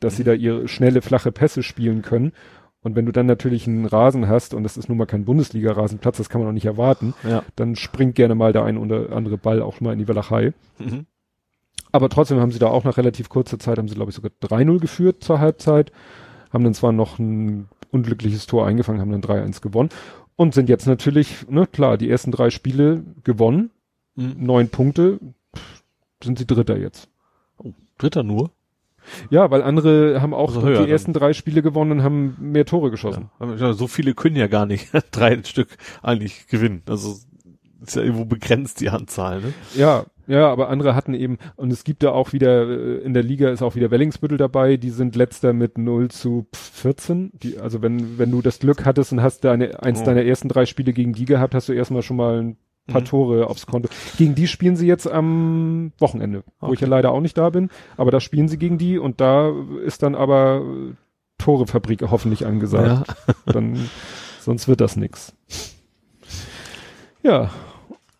dass 0.00 0.16
sie 0.16 0.24
da 0.24 0.32
ihre 0.32 0.68
schnelle, 0.68 1.02
flache 1.02 1.32
Pässe 1.32 1.62
spielen 1.62 2.02
können. 2.02 2.32
Und 2.82 2.96
wenn 2.96 3.04
du 3.04 3.12
dann 3.12 3.26
natürlich 3.26 3.66
einen 3.66 3.84
Rasen 3.84 4.28
hast, 4.28 4.54
und 4.54 4.62
das 4.62 4.78
ist 4.78 4.88
nun 4.88 4.96
mal 4.96 5.06
kein 5.06 5.26
Bundesliga-Rasenplatz, 5.26 6.16
das 6.16 6.30
kann 6.30 6.40
man 6.40 6.48
auch 6.48 6.54
nicht 6.54 6.64
erwarten, 6.64 7.12
Ja. 7.28 7.42
dann 7.56 7.76
springt 7.76 8.14
gerne 8.14 8.34
mal 8.34 8.54
der 8.54 8.64
ein 8.64 8.78
oder 8.78 9.12
andere 9.12 9.36
Ball 9.36 9.60
auch 9.60 9.80
mal 9.82 9.92
in 9.92 9.98
die 9.98 10.08
Walachei. 10.08 10.54
Mhm. 10.78 11.06
Aber 11.92 12.08
trotzdem 12.08 12.40
haben 12.40 12.52
sie 12.52 12.58
da 12.58 12.68
auch 12.68 12.84
nach 12.84 12.96
relativ 12.96 13.28
kurzer 13.28 13.58
Zeit, 13.58 13.76
haben 13.76 13.88
sie 13.88 13.94
glaube 13.96 14.10
ich 14.10 14.16
sogar 14.16 14.30
3-0 14.40 14.78
geführt 14.78 15.22
zur 15.22 15.40
Halbzeit, 15.40 15.92
haben 16.52 16.64
dann 16.64 16.74
zwar 16.74 16.92
noch 16.92 17.18
ein 17.18 17.68
unglückliches 17.90 18.46
Tor 18.46 18.66
eingefangen, 18.66 19.00
haben 19.00 19.10
dann 19.12 19.22
3-1 19.22 19.60
gewonnen 19.60 19.88
und 20.36 20.54
sind 20.54 20.68
jetzt 20.68 20.86
natürlich, 20.86 21.48
ne, 21.48 21.66
klar, 21.66 21.96
die 21.98 22.08
ersten 22.10 22.30
drei 22.32 22.50
Spiele 22.50 23.02
gewonnen, 23.24 23.70
Mhm. 24.16 24.34
neun 24.38 24.68
Punkte, 24.68 25.20
sind 26.22 26.38
sie 26.38 26.46
Dritter 26.46 26.76
jetzt. 26.76 27.08
Oh, 27.58 27.72
Dritter 27.98 28.22
nur? 28.24 28.50
Ja, 29.30 29.50
weil 29.50 29.62
andere 29.62 30.20
haben 30.20 30.34
auch 30.34 30.48
Also 30.54 30.66
die 30.66 30.74
dann. 30.74 30.88
ersten 30.88 31.12
drei 31.12 31.32
Spiele 31.32 31.62
gewonnen 31.62 31.92
und 31.92 32.02
haben 32.02 32.36
mehr 32.38 32.66
Tore 32.66 32.90
geschossen. 32.90 33.30
Ja. 33.40 33.72
So 33.72 33.86
viele 33.86 34.14
können 34.14 34.36
ja 34.36 34.46
gar 34.46 34.66
nicht 34.66 34.88
drei 35.12 35.42
Stück 35.44 35.68
eigentlich 36.02 36.48
gewinnen. 36.48 36.82
Also 36.86 37.16
ist 37.82 37.96
ja 37.96 38.02
irgendwo 38.02 38.24
begrenzt 38.26 38.80
die 38.80 38.90
Anzahl, 38.90 39.40
ne? 39.40 39.54
Ja, 39.74 40.04
ja, 40.30 40.48
aber 40.50 40.68
andere 40.68 40.94
hatten 40.94 41.12
eben, 41.14 41.38
und 41.56 41.72
es 41.72 41.84
gibt 41.84 42.02
da 42.02 42.12
auch 42.12 42.32
wieder, 42.32 42.68
äh, 42.68 42.98
in 42.98 43.12
der 43.14 43.22
Liga 43.22 43.50
ist 43.50 43.62
auch 43.62 43.74
wieder 43.74 43.90
Wellingsbüttel 43.90 44.38
dabei, 44.38 44.76
die 44.76 44.90
sind 44.90 45.16
letzter 45.16 45.52
mit 45.52 45.76
0 45.76 46.08
zu 46.10 46.46
14. 46.52 47.32
Die, 47.34 47.58
also 47.58 47.82
wenn, 47.82 48.18
wenn 48.18 48.30
du 48.30 48.40
das 48.40 48.60
Glück 48.60 48.84
hattest 48.86 49.12
und 49.12 49.22
hast 49.22 49.44
deine, 49.44 49.82
eins 49.82 50.00
Oh. 50.02 50.04
deiner 50.04 50.22
ersten 50.22 50.48
drei 50.48 50.66
Spiele 50.66 50.92
gegen 50.92 51.12
die 51.12 51.24
gehabt, 51.24 51.54
hast 51.54 51.68
du 51.68 51.72
erstmal 51.72 52.02
schon 52.02 52.16
mal 52.16 52.40
ein 52.42 52.56
paar 52.86 53.00
Mhm. 53.02 53.06
Tore 53.06 53.46
aufs 53.48 53.66
Konto. 53.66 53.88
Gegen 54.16 54.34
die 54.34 54.46
spielen 54.46 54.76
sie 54.76 54.86
jetzt 54.86 55.06
am 55.10 55.92
Wochenende, 55.98 56.44
wo 56.60 56.68
ich 56.72 56.78
Okay. 56.78 56.84
ja 56.84 56.88
leider 56.88 57.12
auch 57.12 57.20
nicht 57.20 57.36
da 57.36 57.50
bin, 57.50 57.68
aber 57.96 58.10
da 58.10 58.20
spielen 58.20 58.48
sie 58.48 58.56
gegen 58.58 58.78
die 58.78 58.98
und 58.98 59.20
da 59.20 59.52
ist 59.84 60.02
dann 60.02 60.14
aber 60.14 60.62
Torefabrik 61.38 62.02
hoffentlich 62.10 62.46
angesagt. 62.46 63.14
Dann, 63.46 63.88
sonst 64.40 64.68
wird 64.68 64.80
das 64.80 64.96
nix. 64.96 65.32
Ja. 67.22 67.50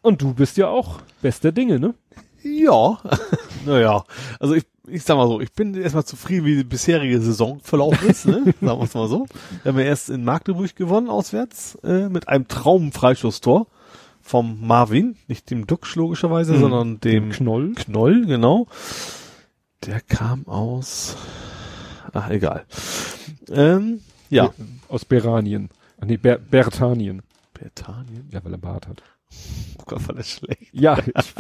Und 0.03 0.23
du 0.23 0.33
bist 0.35 0.57
ja 0.57 0.69
auch 0.69 1.01
bester 1.21 1.53
Dinge, 1.53 1.79
ne? 1.79 1.95
Ja. 2.43 2.99
naja. 3.67 4.05
Also 4.39 4.55
ich, 4.55 4.65
ich 4.89 5.03
sag 5.03 5.17
mal 5.17 5.27
so, 5.27 5.41
ich 5.41 5.53
bin 5.53 5.75
erstmal 5.75 6.05
zufrieden, 6.05 6.45
wie 6.47 6.57
die 6.57 6.65
bisherige 6.65 7.21
Saison 7.21 7.61
verlaufen 7.61 8.09
ist, 8.09 8.27
ne? 8.27 8.45
Sagen 8.61 8.79
wir 8.81 8.83
es 8.85 8.95
mal 8.95 9.09
so. 9.09 9.27
Wir 9.63 9.73
haben 9.73 9.79
ja 9.79 9.85
erst 9.87 10.11
in 10.11 10.25
Magdeburg 10.25 10.75
gewonnen, 10.77 11.09
auswärts, 11.09 11.77
äh, 11.85 12.09
mit 12.09 12.29
einem 12.29 12.49
Traumfreistoßtor 12.49 13.67
vom 14.23 14.67
Marvin, 14.67 15.17
nicht 15.29 15.51
dem 15.51 15.67
Duxch 15.67 15.97
logischerweise, 15.97 16.55
Mhm. 16.55 16.61
sondern 16.61 17.01
dem 17.01 17.31
Knoll. 17.31 17.73
Knoll, 17.75 18.27
genau. 18.27 18.67
Der 19.87 20.01
kam 20.01 20.47
aus, 20.47 21.17
ach, 22.13 22.29
egal. 22.31 22.65
Ähm, 23.51 24.01
ja. 24.29 24.53
Aus 24.89 25.05
Beranien. 25.05 25.71
Ach 26.01 26.05
nee, 26.07 26.17
Ber 26.17 26.39
Bertanien. 26.39 27.23
Britannien. 27.55 28.29
Ja, 28.31 28.45
weil 28.45 28.53
er 28.53 28.59
Bart 28.59 28.87
hat. 28.89 29.03
Oh 29.79 29.83
Gott, 29.87 30.07
war 30.09 30.15
das 30.15 30.29
schlecht. 30.31 30.69
Ja, 30.73 30.99
ich, 31.07 31.35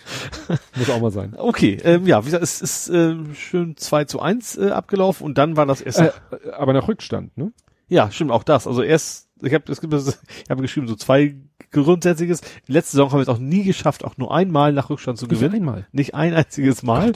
Muss 0.76 0.90
auch 0.90 1.00
mal 1.00 1.10
sein. 1.10 1.34
Okay, 1.36 1.78
ähm, 1.84 2.06
ja, 2.06 2.20
wie 2.22 2.26
gesagt, 2.26 2.42
es 2.44 2.60
ist 2.60 2.88
äh, 2.88 3.16
schön 3.34 3.76
2 3.76 4.04
zu 4.04 4.20
1 4.20 4.58
äh, 4.58 4.70
abgelaufen 4.70 5.24
und 5.24 5.38
dann 5.38 5.56
war 5.56 5.66
das 5.66 5.80
erste. 5.80 6.12
Äh, 6.30 6.50
aber 6.52 6.72
nach 6.72 6.88
Rückstand, 6.88 7.36
ne? 7.36 7.52
Ja, 7.88 8.10
stimmt, 8.10 8.30
auch 8.30 8.44
das. 8.44 8.66
Also 8.66 8.82
erst, 8.82 9.28
ich 9.42 9.52
habe 9.52 9.64
habe 9.70 10.62
geschrieben, 10.62 10.88
so 10.88 10.96
zwei 10.96 11.36
grundsätzliches. 11.72 12.40
Letzte 12.66 12.92
Saison 12.92 13.10
haben 13.10 13.18
wir 13.18 13.22
es 13.22 13.28
auch 13.28 13.38
nie 13.38 13.64
geschafft, 13.64 14.04
auch 14.04 14.16
nur 14.16 14.34
einmal 14.34 14.72
nach 14.72 14.90
Rückstand 14.90 15.18
zu 15.18 15.28
gewinnen. 15.28 15.54
einmal. 15.56 15.86
Nicht 15.92 16.14
ein 16.14 16.34
einziges 16.34 16.82
Mal. 16.82 17.12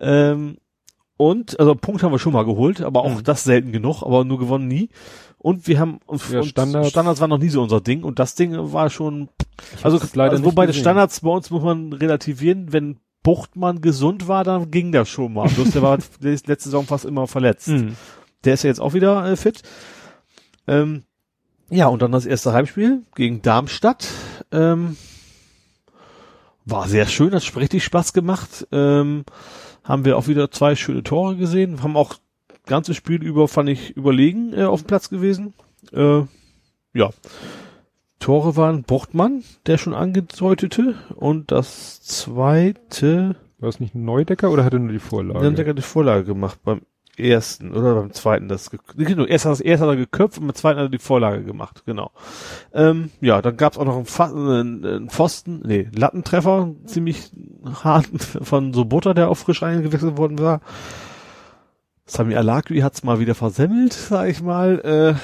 Ähm, 0.00 0.58
und, 1.16 1.60
also 1.60 1.74
Punkt 1.74 2.02
haben 2.02 2.10
wir 2.12 2.18
schon 2.18 2.32
mal 2.32 2.44
geholt, 2.44 2.80
aber 2.80 3.02
auch 3.04 3.16
Mhm. 3.18 3.24
das 3.24 3.44
selten 3.44 3.70
genug, 3.72 4.02
aber 4.02 4.24
nur 4.24 4.38
gewonnen 4.38 4.66
nie. 4.66 4.88
Und 5.42 5.66
wir 5.66 5.80
haben, 5.80 5.98
Ja, 6.30 6.42
Standards. 6.44 6.90
Standards 6.90 7.20
war 7.20 7.28
noch 7.28 7.38
nie 7.38 7.48
so 7.48 7.62
unser 7.62 7.80
Ding 7.80 8.04
und 8.04 8.18
das 8.18 8.36
Ding 8.36 8.54
war 8.72 8.90
schon, 8.90 9.28
also, 9.82 10.00
leider 10.14 10.32
also 10.32 10.44
wobei 10.44 10.66
gesehen. 10.66 10.82
Standards 10.82 11.20
bei 11.20 11.30
uns 11.30 11.50
muss 11.50 11.62
man 11.62 11.92
relativieren, 11.92 12.72
wenn 12.72 12.98
Buchtmann 13.24 13.80
gesund 13.80 14.28
war, 14.28 14.44
dann 14.44 14.70
ging 14.70 14.92
das 14.92 15.08
schon 15.08 15.32
mal. 15.32 15.48
Bloß 15.48 15.70
der 15.72 15.82
war 15.82 15.98
letzte 16.20 16.54
Saison 16.58 16.86
fast 16.86 17.04
immer 17.04 17.26
verletzt. 17.26 17.68
Mhm. 17.68 17.96
Der 18.44 18.54
ist 18.54 18.62
ja 18.62 18.68
jetzt 18.68 18.80
auch 18.80 18.94
wieder 18.94 19.26
äh, 19.26 19.36
fit. 19.36 19.62
Ähm, 20.66 21.02
ja, 21.70 21.86
und 21.86 22.02
dann 22.02 22.12
das 22.12 22.26
erste 22.26 22.52
Heimspiel 22.52 23.02
gegen 23.14 23.42
Darmstadt. 23.42 24.06
Ähm, 24.50 24.96
war 26.64 26.86
sehr 26.86 27.06
schön, 27.06 27.32
hat 27.32 27.56
richtig 27.56 27.82
Spaß 27.82 28.12
gemacht. 28.12 28.68
Ähm, 28.70 29.24
haben 29.82 30.04
wir 30.04 30.16
auch 30.16 30.28
wieder 30.28 30.50
zwei 30.50 30.76
schöne 30.76 31.02
Tore 31.02 31.36
gesehen. 31.36 31.82
Haben 31.82 31.96
auch 31.96 32.14
ganzes 32.66 32.96
Spiel 32.96 33.22
über, 33.22 33.48
fand 33.48 33.68
ich, 33.68 33.96
überlegen 33.96 34.52
äh, 34.52 34.64
auf 34.64 34.82
dem 34.82 34.86
Platz 34.86 35.08
gewesen. 35.08 35.54
Äh, 35.92 36.22
ja. 36.94 37.10
Tore 38.18 38.56
waren 38.56 38.84
Buchtmann, 38.84 39.42
der 39.66 39.78
schon 39.78 39.94
angedeutete. 39.94 40.94
Und 41.16 41.50
das 41.50 42.00
zweite 42.02 43.36
War 43.58 43.68
es 43.68 43.80
nicht 43.80 43.94
Neudecker 43.94 44.50
oder 44.50 44.64
hat 44.64 44.72
er 44.72 44.78
nur 44.78 44.92
die 44.92 44.98
Vorlage? 45.00 45.40
dann 45.54 45.66
hat 45.66 45.78
die 45.78 45.82
Vorlage 45.82 46.24
gemacht 46.24 46.60
beim 46.64 46.82
ersten 47.18 47.72
oder 47.72 47.94
beim 47.94 48.12
zweiten 48.12 48.48
das 48.48 48.70
ge- 48.70 48.80
genau 48.96 49.26
erst 49.26 49.44
hat, 49.44 49.60
erst 49.60 49.82
hat 49.82 49.88
er 49.90 49.96
geköpft 49.96 50.38
und 50.38 50.46
beim 50.46 50.54
zweiten 50.54 50.78
hat 50.78 50.86
er 50.86 50.88
die 50.88 50.98
Vorlage 50.98 51.44
gemacht 51.44 51.82
genau 51.84 52.10
ähm, 52.72 53.10
ja 53.20 53.42
dann 53.42 53.58
gab 53.58 53.74
es 53.74 53.78
auch 53.78 53.84
noch 53.84 53.96
einen, 53.96 54.06
Fa 54.06 54.24
einen, 54.28 54.82
einen 54.82 55.10
Pfosten 55.10 55.60
nee 55.62 55.90
Lattentreffer 55.94 56.74
ziemlich 56.86 57.30
harten 57.84 58.18
von 58.18 58.72
Sobota 58.72 59.12
der 59.12 59.28
auch 59.28 59.36
frisch 59.36 59.62
eingewechselt 59.62 60.16
worden 60.16 60.38
war 60.38 60.62
Sami 62.06 62.34
Alakwi 62.36 62.80
hat's 62.80 63.02
mal 63.04 63.18
wieder 63.20 63.34
versemmelt 63.34 63.92
sag 63.92 64.28
ich 64.28 64.42
mal 64.42 65.16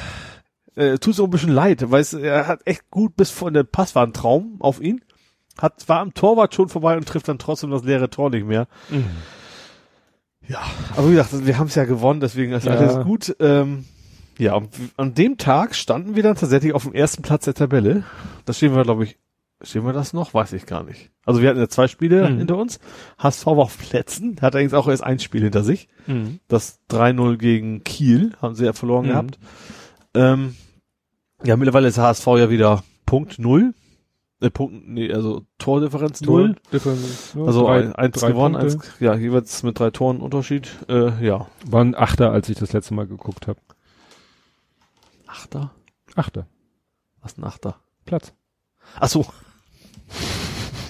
äh, 0.77 0.81
äh, 0.93 0.99
tut 0.99 1.15
so 1.15 1.25
ein 1.25 1.31
bisschen 1.31 1.51
leid 1.53 1.91
weil 1.91 2.01
es, 2.01 2.13
er 2.13 2.47
hat 2.47 2.61
echt 2.67 2.91
gut 2.91 3.17
bis 3.17 3.31
vor 3.31 3.51
der 3.51 3.65
Pass 3.65 3.95
war 3.95 4.07
ein 4.07 4.13
Traum 4.13 4.57
auf 4.61 4.81
ihn 4.81 5.01
hat 5.61 5.89
war 5.89 6.01
am 6.01 6.15
Torwart 6.15 6.55
schon 6.55 6.69
vorbei 6.69 6.97
und 6.97 7.07
trifft 7.07 7.29
dann 7.29 7.39
trotzdem 7.39 7.71
das 7.71 7.83
leere 7.85 8.11
Tor 8.11 8.31
nicht 8.31 8.47
mehr 8.47 8.69
Mhm. 8.91 9.05
ja, 10.47 10.61
aber 10.97 11.09
wie 11.11 11.15
gesagt, 11.17 11.47
wir 11.47 11.59
haben 11.59 11.67
es 11.67 11.75
ja 11.75 11.85
gewonnen, 11.85 12.21
deswegen 12.21 12.53
ist 12.53 12.65
Ja. 12.65 12.73
alles 12.77 13.05
gut. 13.05 13.37
Ähm, 13.41 13.85
ja, 14.39 14.61
an 14.97 15.15
dem 15.15 15.37
Tag 15.37 15.75
standen 15.75 16.15
wir 16.15 16.23
dann 16.23 16.37
tatsächlich 16.37 16.73
auf 16.73 16.85
dem 16.85 16.95
ersten 16.95 17.23
Platz 17.23 17.45
der 17.45 17.55
Tabelle. 17.55 18.05
Da 18.45 18.53
stehen 18.53 18.73
wir, 18.75 18.85
glaube 18.85 19.03
ich, 19.03 19.19
stehen 19.63 19.85
wir 19.85 19.93
das 19.93 20.13
noch? 20.13 20.35
Weiß 20.35 20.53
ich 20.53 20.67
gar 20.67 20.83
nicht. 20.85 21.11
Also 21.25 21.43
wir 21.43 21.49
hatten 21.51 21.59
ja 21.61 21.69
zwei 21.69 21.89
Spiele 21.89 22.29
Mhm. 22.31 22.39
hinter 22.39 22.57
uns. 22.57 22.79
HSV 23.19 23.47
war 23.47 23.59
auf 23.59 23.79
Plätzen, 23.79 24.37
hat 24.41 24.55
allerdings 24.55 24.75
auch 24.75 24.89
erst 24.89 25.03
ein 25.05 25.19
Spiel 25.19 25.43
hinter 25.43 25.65
sich. 25.65 25.89
Mhm. 26.07 26.41
Das 26.49 26.81
3-0 26.89 27.37
gegen 27.37 27.83
Kiel 27.85 28.33
haben 28.41 28.55
sie 28.55 28.65
ja 28.65 28.73
verloren 28.73 29.07
Mhm. 29.07 29.11
gehabt. 29.11 29.39
Ähm, 30.15 30.57
ja, 31.45 31.57
mittlerweile 31.57 31.89
ist 31.89 31.99
HSV 31.99 32.27
ja 32.39 32.51
wieder 32.51 32.83
Punkt 33.07 33.39
null. 33.39 33.75
Äh, 34.41 34.51
Punkt, 34.51 34.87
nee, 34.89 35.13
also 35.13 35.43
Tordifferenz 35.59 36.21
null. 36.21 36.55
Differenz, 36.73 37.35
ne? 37.35 37.45
Also 37.45 37.67
Drei- 37.67 37.81
ein, 37.87 37.93
eins 37.97 38.21
drei 38.21 38.29
gewonnen, 38.29 38.55
Punkte. 38.57 38.77
eins, 38.79 39.01
ja, 39.01 39.15
jeweils 39.17 39.65
mit 39.65 39.79
drei 39.81 39.91
Toren 39.91 40.21
Unterschied. 40.21 40.69
Äh, 40.89 41.25
ja. 41.27 41.49
Waren 41.67 41.97
Achter, 41.97 42.31
als 42.31 42.49
ich 42.49 42.57
das 42.57 42.73
letzte 42.73 42.95
Mal 42.95 43.07
geguckt 43.09 43.49
habe. 43.49 43.59
Achter? 45.27 45.73
Achter. 46.15 46.47
Was 47.21 47.37
ein 47.37 47.45
Achter? 47.45 47.77
Platz. 48.05 48.33
Ach 48.99 49.09
so. 49.09 49.27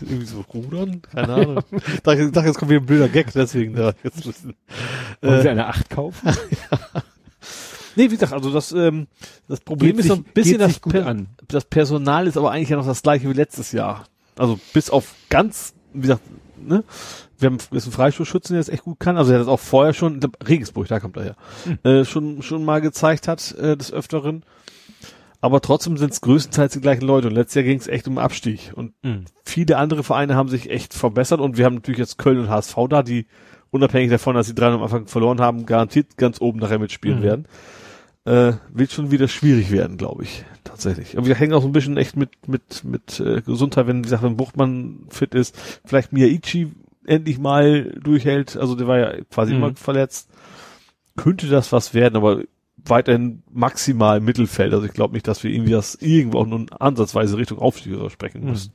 Irgendwie 0.01 0.27
so 0.27 0.41
rudern? 0.53 1.03
Keine 1.03 1.33
Ahnung. 1.35 1.63
ich 1.73 2.01
dachte, 2.03 2.21
jetzt 2.47 2.59
kommt 2.59 2.71
wieder 2.71 2.81
ein 2.81 2.87
blöder 2.87 3.09
Gag, 3.09 3.33
deswegen 3.33 3.75
da 3.75 3.93
jetzt 4.03 4.25
ein 4.25 4.33
bisschen. 4.33 4.55
Wollen 5.23 5.41
Sie 5.43 5.49
Äh, 5.49 5.51
eine 5.51 5.67
Acht 5.67 5.91
kaufen? 5.91 6.29
nee, 7.97 8.05
wie 8.05 8.15
gesagt, 8.17 8.33
also 8.33 8.51
das, 8.53 8.73
ähm, 8.73 9.09
das 9.49 9.61
Problem 9.61 9.93
Geht 9.97 10.01
ist 10.01 10.09
so 10.09 10.15
ein 10.15 10.25
bisschen 10.25 10.59
das, 10.59 10.79
per 10.79 11.07
an. 11.07 11.29
das 11.49 11.65
Personal 11.65 12.27
ist 12.27 12.37
aber 12.37 12.51
eigentlich 12.53 12.69
ja 12.69 12.77
noch 12.77 12.87
das 12.87 13.03
gleiche 13.03 13.29
wie 13.29 13.33
letztes 13.35 13.73
Jahr. 13.73 14.05
Also 14.37 14.59
bis 14.73 14.89
auf 14.91 15.15
ganz, 15.31 15.75
wie 15.93 16.03
gesagt, 16.03 16.23
ne? 16.57 16.85
Wir 17.41 17.47
haben 17.47 17.59
jetzt 17.71 17.85
einen 17.85 17.93
Freistoßschützen, 17.93 18.55
der 18.55 18.61
das 18.61 18.69
echt 18.69 18.83
gut 18.83 18.99
kann. 18.99 19.17
Also 19.17 19.31
der 19.31 19.39
das 19.39 19.47
auch 19.49 19.61
vorher 19.61 19.95
schon, 19.95 20.19
Regensburg, 20.47 20.89
da 20.89 20.99
kommt 21.01 21.17
er 21.17 21.23
her, 21.25 21.37
Hm. 21.65 21.79
äh, 21.85 22.05
schon, 22.05 22.43
schon 22.43 22.65
mal 22.65 22.81
gezeigt 22.81 23.29
hat, 23.29 23.53
äh, 23.59 23.77
des 23.77 23.93
Öfteren. 23.93 24.43
Aber 25.41 25.61
trotzdem 25.61 25.97
sind 25.97 26.13
es 26.13 26.21
größtenteils 26.21 26.73
die 26.73 26.81
gleichen 26.81 27.07
Leute. 27.07 27.29
Und 27.29 27.35
letztes 27.35 27.55
Jahr 27.57 27.65
ging 27.65 27.79
es 27.79 27.87
echt 27.87 28.09
um 28.09 28.19
Abstieg. 28.19 28.73
Und 28.75 28.93
Mhm. 29.03 29.25
viele 29.45 29.77
andere 29.77 30.03
Vereine 30.03 30.35
haben 30.35 30.49
sich 30.49 30.69
echt 30.71 30.95
verbessert 30.95 31.41
und 31.41 31.57
wir 31.57 31.65
haben 31.65 31.77
natürlich 31.77 31.99
jetzt 32.01 32.19
Köln 32.19 32.41
und 32.41 32.49
HSV 32.49 32.77
da, 32.89 33.03
die 33.03 33.27
unabhängig 33.71 34.11
davon, 34.11 34.35
dass 34.35 34.47
sie 34.49 34.55
drei 34.55 34.67
am 34.67 34.83
Anfang 34.83 35.07
verloren 35.07 35.41
haben, 35.41 35.65
garantiert 35.67 36.17
ganz 36.17 36.41
oben 36.41 36.59
nachher 36.59 36.79
mitspielen 36.79 37.19
Mhm. 37.21 37.23
werden. 37.23 37.47
Äh, 38.25 38.55
wird 38.73 38.91
schon 38.93 39.11
wieder 39.11 39.29
schwierig 39.29 39.71
werden, 39.71 39.97
glaube 39.97 40.25
ich, 40.25 40.45
tatsächlich. 40.65 41.17
Aber 41.17 41.27
wir 41.27 41.35
hängen 41.35 41.53
auch 41.55 41.63
so 41.63 41.69
ein 41.69 41.73
bisschen 41.73 41.97
echt 41.97 42.17
mit 42.17 42.47
mit 42.49 42.83
mit 42.85 43.21
äh, 43.21 43.41
Gesundheit, 43.41 43.87
wenn 43.87 43.99
wie 43.99 44.03
gesagt, 44.03 44.23
wenn 44.23 44.37
Buchtmann 44.37 45.07
fit 45.09 45.35
ist, 45.35 45.57
vielleicht 45.85 46.13
Miyaichi 46.13 46.73
endlich 47.07 47.39
mal 47.39 47.85
durchhält, 48.03 48.57
also 48.57 48.75
der 48.75 48.87
war 48.87 48.99
ja 48.99 49.13
quasi 49.31 49.55
Mhm. 49.55 49.63
immer 49.63 49.77
verletzt, 49.77 50.29
könnte 51.17 51.47
das 51.47 51.73
was 51.73 51.95
werden, 51.95 52.17
aber 52.17 52.43
weiterhin 52.85 53.43
maximal 53.53 54.21
Mittelfeld. 54.21 54.73
Also 54.73 54.87
ich 54.87 54.93
glaube 54.93 55.15
nicht, 55.15 55.27
dass 55.29 55.43
wir 55.45 55.51
irgendwie 55.51 55.73
das 55.73 55.95
irgendwo 55.97 56.39
auch 56.39 56.47
nur 56.47 56.67
ansatzweise 56.81 57.37
Richtung 57.37 57.59
Aufstieg 57.59 57.97
oder 57.97 58.11
sprechen 58.11 58.43
Mhm. 58.43 58.51
müssen. 58.51 58.73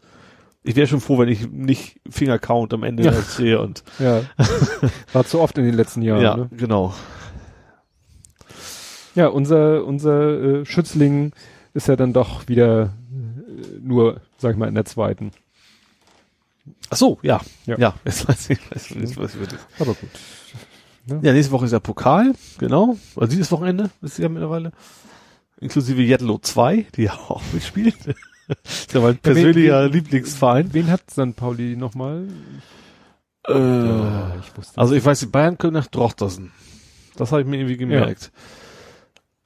Ich 0.65 0.75
wäre 0.77 0.87
schon 0.87 1.01
froh, 1.01 1.17
wenn 1.19 1.27
ich 1.29 1.49
nicht 1.49 1.99
Fingercount 2.09 2.73
am 2.73 2.83
Ende 2.83 3.03
Ja. 3.03 3.11
sehe 3.21 3.59
und 3.61 3.83
Ja. 3.99 4.21
War 5.13 5.25
zu 5.25 5.39
oft 5.41 5.57
in 5.57 5.65
den 5.65 5.73
letzten 5.75 6.01
Jahren. 6.01 6.21
ja, 6.21 6.37
Ne? 6.37 6.49
genau. 6.55 6.93
Ja, 9.15 9.27
unser, 9.27 9.85
unser 9.85 10.61
äh, 10.61 10.65
Schützling 10.65 11.33
ist 11.73 11.87
ja 11.87 11.95
dann 11.95 12.13
doch 12.13 12.47
wieder 12.47 12.93
äh, 13.11 13.79
nur, 13.81 14.21
sag 14.37 14.51
ich 14.53 14.57
mal, 14.57 14.67
in 14.67 14.75
der 14.75 14.85
zweiten. 14.85 15.31
Ach 16.89 16.97
so, 16.97 17.19
ja. 17.21 17.41
Ja. 17.65 17.77
Ja, 17.77 17.93
jetzt 18.05 18.27
weiß 18.27 18.49
ich, 18.51 18.59
weiß 18.71 18.91
ich, 18.91 18.95
jetzt 18.97 19.17
weiß 19.17 19.33
ich 19.35 19.39
wirklich. 19.39 19.59
Aber 19.79 19.93
gut. 19.93 20.09
Ja, 21.05 21.33
nächste 21.33 21.51
Woche 21.51 21.65
ist 21.65 21.71
der 21.71 21.79
Pokal, 21.79 22.33
genau. 22.57 22.97
Also 23.15 23.31
dieses 23.31 23.51
Wochenende 23.51 23.89
ist 24.01 24.17
ja 24.17 24.29
mittlerweile. 24.29 24.71
Inklusive 25.59 26.01
Jetlo 26.01 26.37
2, 26.37 26.87
die 26.95 27.03
ja 27.03 27.13
auch 27.13 27.41
mitspielt. 27.51 27.95
ist 28.63 28.93
ja 28.93 29.01
mein 29.01 29.17
persönlicher 29.17 29.87
Lieblingsverein. 29.89 30.73
Wen 30.73 30.89
hat 30.89 31.09
St. 31.11 31.35
Pauli 31.35 31.75
nochmal? 31.75 32.27
Äh, 33.47 34.39
ich 34.39 34.57
wusste 34.57 34.77
also 34.79 34.95
ich 34.95 35.03
weiß, 35.03 35.19
die 35.19 35.25
Bayern 35.25 35.57
können 35.57 35.73
nach 35.73 35.87
Drochtersen. 35.87 36.51
Das 37.15 37.31
habe 37.31 37.41
ich 37.41 37.47
mir 37.47 37.57
irgendwie 37.57 37.77
gemerkt. 37.77 38.31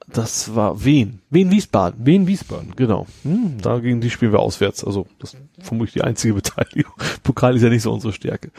Das 0.06 0.54
war 0.54 0.84
Wien. 0.84 1.20
Wien 1.28 1.50
Wiesbaden. 1.50 2.00
Wen 2.06 2.26
Wiesbaden? 2.26 2.72
Genau. 2.76 3.06
Hm. 3.24 3.60
Da 3.60 3.78
gegen 3.78 4.00
die 4.00 4.10
spielen 4.10 4.32
wir 4.32 4.40
auswärts. 4.40 4.82
Also 4.82 5.06
das 5.18 5.34
ist 5.34 5.40
vermutlich 5.60 5.94
die 5.94 6.02
einzige 6.02 6.34
Beteiligung. 6.34 6.94
Pokal 7.22 7.56
ist 7.56 7.62
ja 7.62 7.68
nicht 7.68 7.82
so 7.82 7.92
unsere 7.92 8.12
Stärke. 8.12 8.50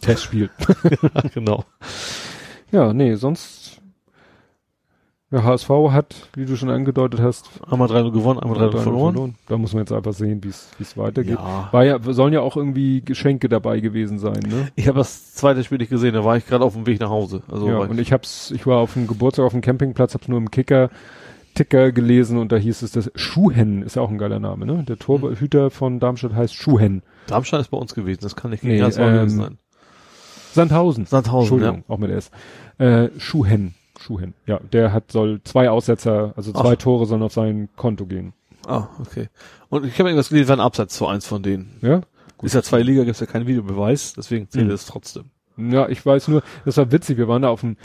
Testspiel. 0.00 0.50
Ja, 1.14 1.22
genau. 1.32 1.64
Ja, 2.72 2.92
nee, 2.92 3.14
sonst. 3.14 3.80
Ja, 5.32 5.44
HSV 5.44 5.68
hat, 5.92 6.28
wie 6.34 6.44
du 6.44 6.56
schon 6.56 6.70
angedeutet 6.70 7.20
hast, 7.20 7.48
Einmal 7.70 7.86
3 7.86 8.10
gewonnen, 8.10 8.40
einmal 8.40 8.58
3 8.58 8.78
verloren. 8.78 9.36
Da 9.46 9.58
muss 9.58 9.72
man 9.72 9.82
jetzt 9.82 9.92
einfach 9.92 10.12
sehen, 10.12 10.42
wie 10.42 10.48
es 10.48 10.96
weitergeht. 10.96 11.38
Ja. 11.38 11.68
War 11.70 11.84
ja, 11.84 12.00
sollen 12.00 12.32
ja 12.32 12.40
auch 12.40 12.56
irgendwie 12.56 13.00
Geschenke 13.00 13.48
dabei 13.48 13.78
gewesen 13.78 14.18
sein, 14.18 14.40
ne? 14.48 14.68
Ich 14.74 14.88
habe 14.88 14.98
das 14.98 15.34
zweite 15.34 15.62
Spiel 15.62 15.78
nicht 15.78 15.90
gesehen, 15.90 16.14
da 16.14 16.24
war 16.24 16.36
ich 16.36 16.46
gerade 16.46 16.64
auf 16.64 16.72
dem 16.74 16.84
Weg 16.86 16.98
nach 16.98 17.10
Hause. 17.10 17.42
Also 17.48 17.68
ja, 17.68 17.78
und 17.78 18.00
ich 18.00 18.12
hab's, 18.12 18.50
ich 18.50 18.66
war 18.66 18.78
auf 18.78 18.94
dem 18.94 19.06
Geburtstag 19.06 19.44
auf 19.44 19.52
dem 19.52 19.60
Campingplatz, 19.60 20.14
hab's 20.14 20.26
nur 20.26 20.38
im 20.38 20.50
Kicker, 20.50 20.90
Ticker 21.54 21.92
gelesen 21.92 22.36
und 22.36 22.50
da 22.50 22.56
hieß 22.56 22.82
es, 22.82 22.90
das 22.90 23.12
Schuhen 23.14 23.82
ist 23.82 23.94
ja 23.94 24.02
auch 24.02 24.10
ein 24.10 24.18
geiler 24.18 24.40
Name, 24.40 24.66
ne? 24.66 24.84
Der 24.88 24.98
Torhüter 24.98 25.70
von 25.70 26.00
Darmstadt 26.00 26.34
heißt 26.34 26.54
Schuhen. 26.54 27.02
Darmstadt 27.28 27.60
ist 27.60 27.70
bei 27.70 27.78
uns 27.78 27.94
gewesen, 27.94 28.20
das 28.22 28.34
kann 28.34 28.50
nicht 28.50 28.64
Nee, 28.64 28.78
ganz 28.78 28.96
ähm, 28.98 29.28
sein. 29.28 29.58
Sandhausen. 30.52 31.06
Sandhausen, 31.06 31.58
Entschuldigung, 31.58 31.84
auch 31.88 31.98
mit 31.98 32.10
S. 32.10 32.30
Äh, 32.78 33.08
Schuhen. 33.18 33.74
Schuhen. 33.98 34.34
Ja, 34.46 34.60
der 34.72 34.92
hat, 34.92 35.12
soll 35.12 35.40
zwei 35.44 35.68
Aussetzer, 35.70 36.32
also 36.36 36.52
zwei 36.52 36.72
Ach. 36.72 36.76
Tore 36.76 37.06
sollen 37.06 37.22
auf 37.22 37.32
sein 37.32 37.68
Konto 37.76 38.06
gehen. 38.06 38.32
ja. 38.66 38.70
Ah, 38.76 38.88
okay. 39.00 39.28
Und 39.68 39.84
ich 39.86 39.98
habe 39.98 40.08
irgendwas 40.08 40.28
gelesen, 40.30 40.48
war 40.48 40.56
ein 40.56 40.60
Absatz 40.60 40.94
zu 40.96 41.06
eins 41.06 41.26
von 41.26 41.42
denen. 41.42 41.76
Ja? 41.82 42.00
Ist 42.42 42.54
ja 42.54 42.62
zwei 42.62 42.80
Liga, 42.82 43.04
gibt's 43.04 43.20
ja 43.20 43.26
keinen 43.26 43.46
Videobeweis, 43.46 44.14
deswegen 44.14 44.48
zählt 44.48 44.66
Mhm. 44.68 44.72
es 44.72 44.86
trotzdem. 44.86 45.24
Ja, 45.58 45.88
ich 45.88 46.04
weiß 46.04 46.28
nur, 46.28 46.42
das 46.64 46.76
war 46.78 46.90
witzig, 46.90 47.18
wir 47.18 47.28
waren 47.28 47.42
da 47.42 47.48
auf 47.50 47.60
dem, 47.60 47.76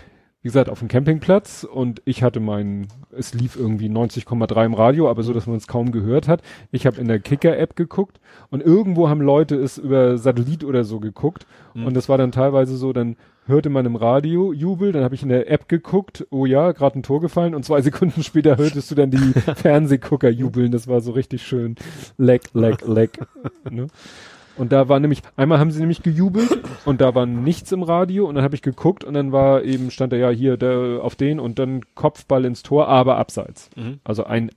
wie 0.45 0.49
gesagt, 0.49 0.69
auf 0.69 0.77
dem 0.77 0.89
Campingplatz 0.89 1.63
und 1.63 2.03
ich 2.05 2.21
hatte 2.21 2.39
mein, 2.39 2.85
es 3.09 3.33
lief 3.33 3.55
irgendwie 3.55 3.89
90,3 3.89 4.63
im 4.67 4.75
Radio, 4.75 5.09
aber 5.09 5.23
so, 5.23 5.33
dass 5.33 5.47
man 5.47 5.55
es 5.55 5.65
kaum 5.65 5.91
gehört 5.91 6.27
hat. 6.27 6.43
Ich 6.71 6.85
habe 6.85 7.01
in 7.01 7.07
der 7.07 7.17
Kicker-App 7.19 7.75
geguckt 7.75 8.19
und 8.51 8.61
irgendwo 8.61 9.09
haben 9.09 9.21
Leute 9.21 9.55
es 9.55 9.79
über 9.79 10.19
Satellit 10.19 10.63
oder 10.63 10.83
so 10.83 10.99
geguckt 10.99 11.47
Mhm. 11.73 11.87
und 11.87 11.93
das 11.95 12.09
war 12.09 12.19
dann 12.19 12.31
teilweise 12.31 12.77
so, 12.77 12.93
dann 12.93 13.15
hörte 13.47 13.71
man 13.71 13.87
im 13.87 13.95
Radio 13.95 14.53
Jubel, 14.53 14.91
dann 14.91 15.03
habe 15.03 15.15
ich 15.15 15.23
in 15.23 15.29
der 15.29 15.49
App 15.49 15.67
geguckt, 15.67 16.27
oh 16.29 16.45
ja, 16.45 16.73
gerade 16.73 16.99
ein 16.99 17.03
Tor 17.03 17.21
gefallen 17.21 17.55
und 17.55 17.65
zwei 17.65 17.81
Sekunden 17.81 18.21
später 18.21 18.55
hörtest 18.57 18.91
du 18.91 18.93
dann 18.93 19.09
die 19.09 19.17
Fernsehgucker 19.55 20.29
jubeln, 20.29 20.71
das 20.71 20.87
war 20.87 21.01
so 21.01 21.13
richtig 21.13 21.41
schön. 21.41 21.75
Leck, 22.19 22.43
leck, 22.53 22.87
leck. 22.87 23.17
ne? 23.71 23.87
Und 24.57 24.71
da 24.71 24.87
war 24.87 24.99
nämlich, 25.01 25.21
einmal 25.35 25.59
haben 25.59 25.71
sie 25.71 25.79
nämlich 25.81 26.01
gejubelt 26.01 26.49
und 26.85 27.01
da 27.01 27.13
war 27.13 27.25
nichts 27.25 27.71
im 27.73 27.83
Radio 27.83 28.25
und 28.27 28.35
dann 28.35 28.43
habe 28.43 28.55
ich 28.55 28.61
geguckt 28.61 29.03
und 29.03 29.13
dann 29.13 29.31
war 29.33 29.63
eben, 29.63 29.91
stand 29.91 30.13
da 30.13 30.17
ja 30.17 30.29
hier 30.29 30.55
der, 30.55 30.99
auf 31.03 31.15
den 31.15 31.39
und 31.41 31.59
dann 31.59 31.81
Kopfball 31.93 32.45
ins 32.45 32.63
Tor, 32.63 32.87
aber 32.87 33.17
abseits. 33.17 33.69
Mhm. 33.75 33.99
Also 34.05 34.23
ein, 34.23 34.51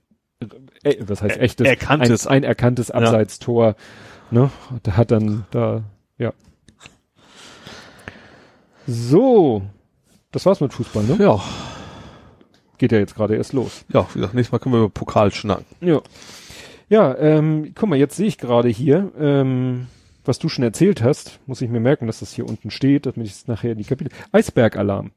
äh, 0.85 0.95
was 1.01 1.21
heißt 1.23 1.37
Er- 1.37 1.43
echtes? 1.43 1.67
erkanntes. 1.67 2.27
Ein, 2.29 2.39
ein 2.39 2.45
erkanntes 2.45 2.91
Abseitstor. 2.93 3.75
Ne? 4.31 4.51
Da 4.85 4.97
hat 4.97 5.11
dann 5.11 5.47
da, 5.51 5.83
ja. 6.17 6.33
So. 8.87 9.63
Das 10.31 10.45
war's 10.47 10.61
mit 10.61 10.73
Fußball, 10.73 11.05
ne? 11.05 11.17
Ja, 11.19 11.41
Geht 12.77 12.93
ja 12.93 12.99
jetzt 12.99 13.17
gerade 13.17 13.35
erst 13.35 13.53
los. 13.55 13.85
ja, 13.93 14.07
wie 14.15 14.21
gesagt, 14.21 14.35
nächstes 14.35 14.53
Mal 14.53 14.59
können 14.61 14.75
wir 14.75 14.79
über 14.81 14.89
Pokal 14.91 15.33
schnacken. 15.33 15.65
Ja. 15.81 16.01
Ja, 16.89 17.17
ähm, 17.19 17.73
guck 17.75 17.89
mal, 17.89 17.99
jetzt 17.99 18.17
sehe 18.17 18.27
ich 18.27 18.39
gerade 18.39 18.69
hier, 18.69 19.13
ähm, 19.19 19.87
was 20.25 20.39
du 20.39 20.49
schon 20.49 20.65
erzählt 20.65 21.03
hast, 21.03 21.39
muss 21.47 21.61
ich 21.61 21.71
mir 21.71 21.81
merken, 21.81 22.07
dass 22.07 22.21
das 22.21 22.33
hier 22.33 22.47
unten 22.47 22.71
steht, 22.71 23.07
damit 23.07 23.27
ich 23.27 23.33
es 23.33 23.47
nachher 23.47 23.73
in 23.73 23.79
die 23.79 23.85
Kapitel. 23.85 24.13
Eisbergalarm. 24.33 25.11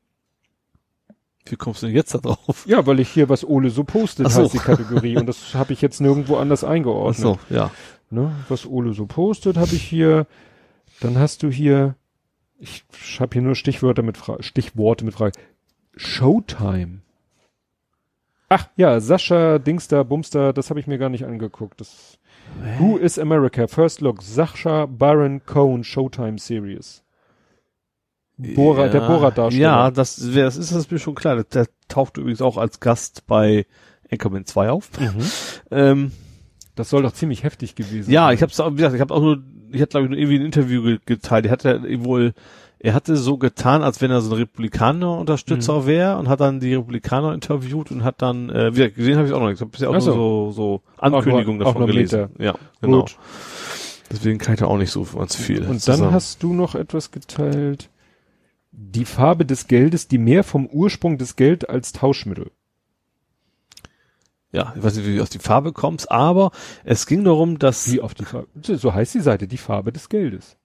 Wie 1.45 1.56
kommst 1.56 1.82
du 1.82 1.88
denn 1.88 1.95
jetzt 1.95 2.14
da 2.14 2.19
drauf? 2.19 2.66
Ja, 2.67 2.85
weil 2.85 3.00
ich 3.00 3.09
hier 3.09 3.27
was 3.30 3.43
Ole 3.43 3.72
so 3.72 3.83
postet, 3.83 4.27
Ach 4.27 4.32
so. 4.32 4.43
heißt 4.43 4.53
die 4.53 4.59
Kategorie. 4.59 5.17
und 5.17 5.25
das 5.25 5.56
habe 5.56 5.74
ich 5.74 5.82
jetzt 5.82 6.00
nirgendwo 6.01 6.38
anders 6.38 6.64
Ach 6.64 6.69
eingeordnet. 6.69 7.17
so, 7.17 7.40
ja. 7.50 7.72
Ne? 8.09 8.35
Was 8.50 8.66
Ole 8.66 8.93
so 8.93 9.06
postet, 9.06 9.58
habe 9.58 9.74
ich 9.74 9.83
hier. 9.83 10.27
Dann 11.00 11.17
hast 11.17 11.41
du 11.41 11.50
hier, 11.50 11.95
ich 12.59 12.83
habe 13.19 13.33
hier 13.33 13.41
nur 13.41 13.56
Stichwörter 13.56 14.03
mit 14.03 14.17
Frage, 14.17 14.43
Stichworte 14.43 15.03
mit 15.03 15.16
Frage. 15.16 15.32
Showtime. 15.95 17.00
Ach 18.53 18.67
ja, 18.75 18.99
Sascha 18.99 19.59
Dingster 19.59 20.03
Bumster, 20.03 20.51
das 20.51 20.69
habe 20.69 20.80
ich 20.81 20.85
mir 20.85 20.97
gar 20.97 21.07
nicht 21.07 21.23
angeguckt. 21.23 21.80
Das 21.80 22.19
Who 22.80 22.97
is 22.97 23.17
America? 23.17 23.65
First 23.67 24.01
Look. 24.01 24.21
Sascha 24.21 24.88
Baron 24.88 25.41
Cohen 25.45 25.85
Showtime 25.85 26.38
Series. 26.38 27.01
Bora, 28.35 28.89
der 28.89 29.01
Borat-Darsteller. 29.01 29.63
Ja, 29.63 29.89
das, 29.91 30.17
das 30.17 30.57
ist, 30.57 30.75
das 30.75 30.91
mir 30.91 30.99
schon 30.99 31.15
klar. 31.15 31.35
Der, 31.35 31.45
der 31.45 31.67
taucht 31.88 32.17
übrigens 32.17 32.41
auch 32.41 32.57
als 32.57 32.81
Gast 32.81 33.25
bei 33.25 33.65
Anchorman 34.11 34.45
2 34.45 34.69
auf. 34.69 34.89
Mhm. 34.99 35.25
Ähm, 35.71 36.11
Das 36.75 36.89
soll 36.89 37.03
doch 37.03 37.13
ziemlich 37.13 37.43
heftig 37.43 37.75
gewesen 37.75 38.11
ja, 38.11 38.25
sein. 38.25 38.35
ich 38.35 38.41
hab's 38.43 38.59
auch, 38.59 38.71
wie 38.71 38.75
gesagt, 38.75 38.95
ich 38.95 39.01
habe 39.01 39.13
auch 39.13 39.21
nur, 39.21 39.41
ich 39.71 39.81
hatte 39.81 39.91
glaube 39.91 40.07
ich 40.07 40.09
nur 40.09 40.19
irgendwie 40.19 40.39
ein 40.39 40.45
Interview 40.45 40.81
ge 40.83 40.99
geteilt. 41.05 41.45
Er 41.45 41.51
hatte 41.53 41.81
wohl, 42.03 42.33
er 42.83 42.93
hatte 42.93 43.15
so 43.15 43.37
getan, 43.37 43.83
als 43.83 44.01
wenn 44.01 44.09
er 44.11 44.21
so 44.21 44.31
ein 44.31 44.37
Republikaner-Unterstützer 44.37 45.81
Mhm. 45.81 45.85
wäre 45.85 46.17
und 46.17 46.27
hat 46.29 46.39
dann 46.41 46.59
die 46.59 46.73
Republikaner 46.73 47.33
interviewt 47.33 47.91
und 47.91 48.03
hat 48.03 48.21
dann, 48.21 48.49
äh, 48.49 48.71
wie 48.73 48.77
gesagt, 48.79 48.95
gesehen 48.95 49.17
habe 49.17 49.27
ich 49.27 49.33
auch 49.33 49.39
noch 49.39 49.47
nicht. 49.47 49.55
Ich 49.55 49.61
habe 49.61 49.71
bisher 49.71 49.89
auch 49.89 49.93
Ach 49.95 49.99
nur 49.99 50.13
so. 50.13 50.13
so, 50.13 50.51
so 50.51 50.81
Ankündigungen 50.97 51.61
Auch 51.61 51.65
nur- 51.65 51.67
auch 51.67 51.73
davon 51.73 51.87
gelesen. 51.87 52.29
Meter. 52.37 52.43
Ja, 52.43 52.55
genau. 52.81 53.01
Gut. 53.01 53.17
Deswegen 54.11 54.39
kann 54.39 54.55
ich 54.55 54.59
da 54.59 54.65
auch 54.65 54.77
nicht 54.77 54.91
so 54.91 55.03
ganz 55.03 55.35
viel. 55.35 55.59
Und 55.61 55.67
dann 55.69 55.79
zusammen. 55.79 56.11
hast 56.11 56.41
du 56.43 56.53
noch 56.53 56.75
etwas 56.75 57.11
geteilt. 57.11 57.89
Die 58.71 59.05
Farbe 59.05 59.45
des 59.45 59.67
Geldes, 59.67 60.07
die 60.07 60.17
mehr 60.17 60.43
vom 60.43 60.65
Ursprung 60.65 61.17
des 61.17 61.35
Geld 61.35 61.69
als 61.69 61.91
Tauschmittel. 61.93 62.51
ja, 64.53 64.73
ich 64.75 64.83
weiß 64.83 64.95
nicht, 64.97 65.07
wie 65.07 65.15
du 65.15 65.21
aus 65.21 65.29
die 65.29 65.39
Farbe 65.39 65.71
kommst, 65.71 66.11
aber 66.11 66.51
es 66.83 67.05
ging 67.05 67.23
darum, 67.23 67.57
dass 67.57 67.89
Wie 67.91 68.01
auf 68.01 68.13
die 68.13 68.25
Farbe. 68.25 68.47
So 68.61 68.93
heißt 68.93 69.13
die 69.13 69.21
Seite, 69.21 69.47
die 69.47 69.57
Farbe 69.57 69.93
des 69.93 70.09
Geldes. 70.09 70.57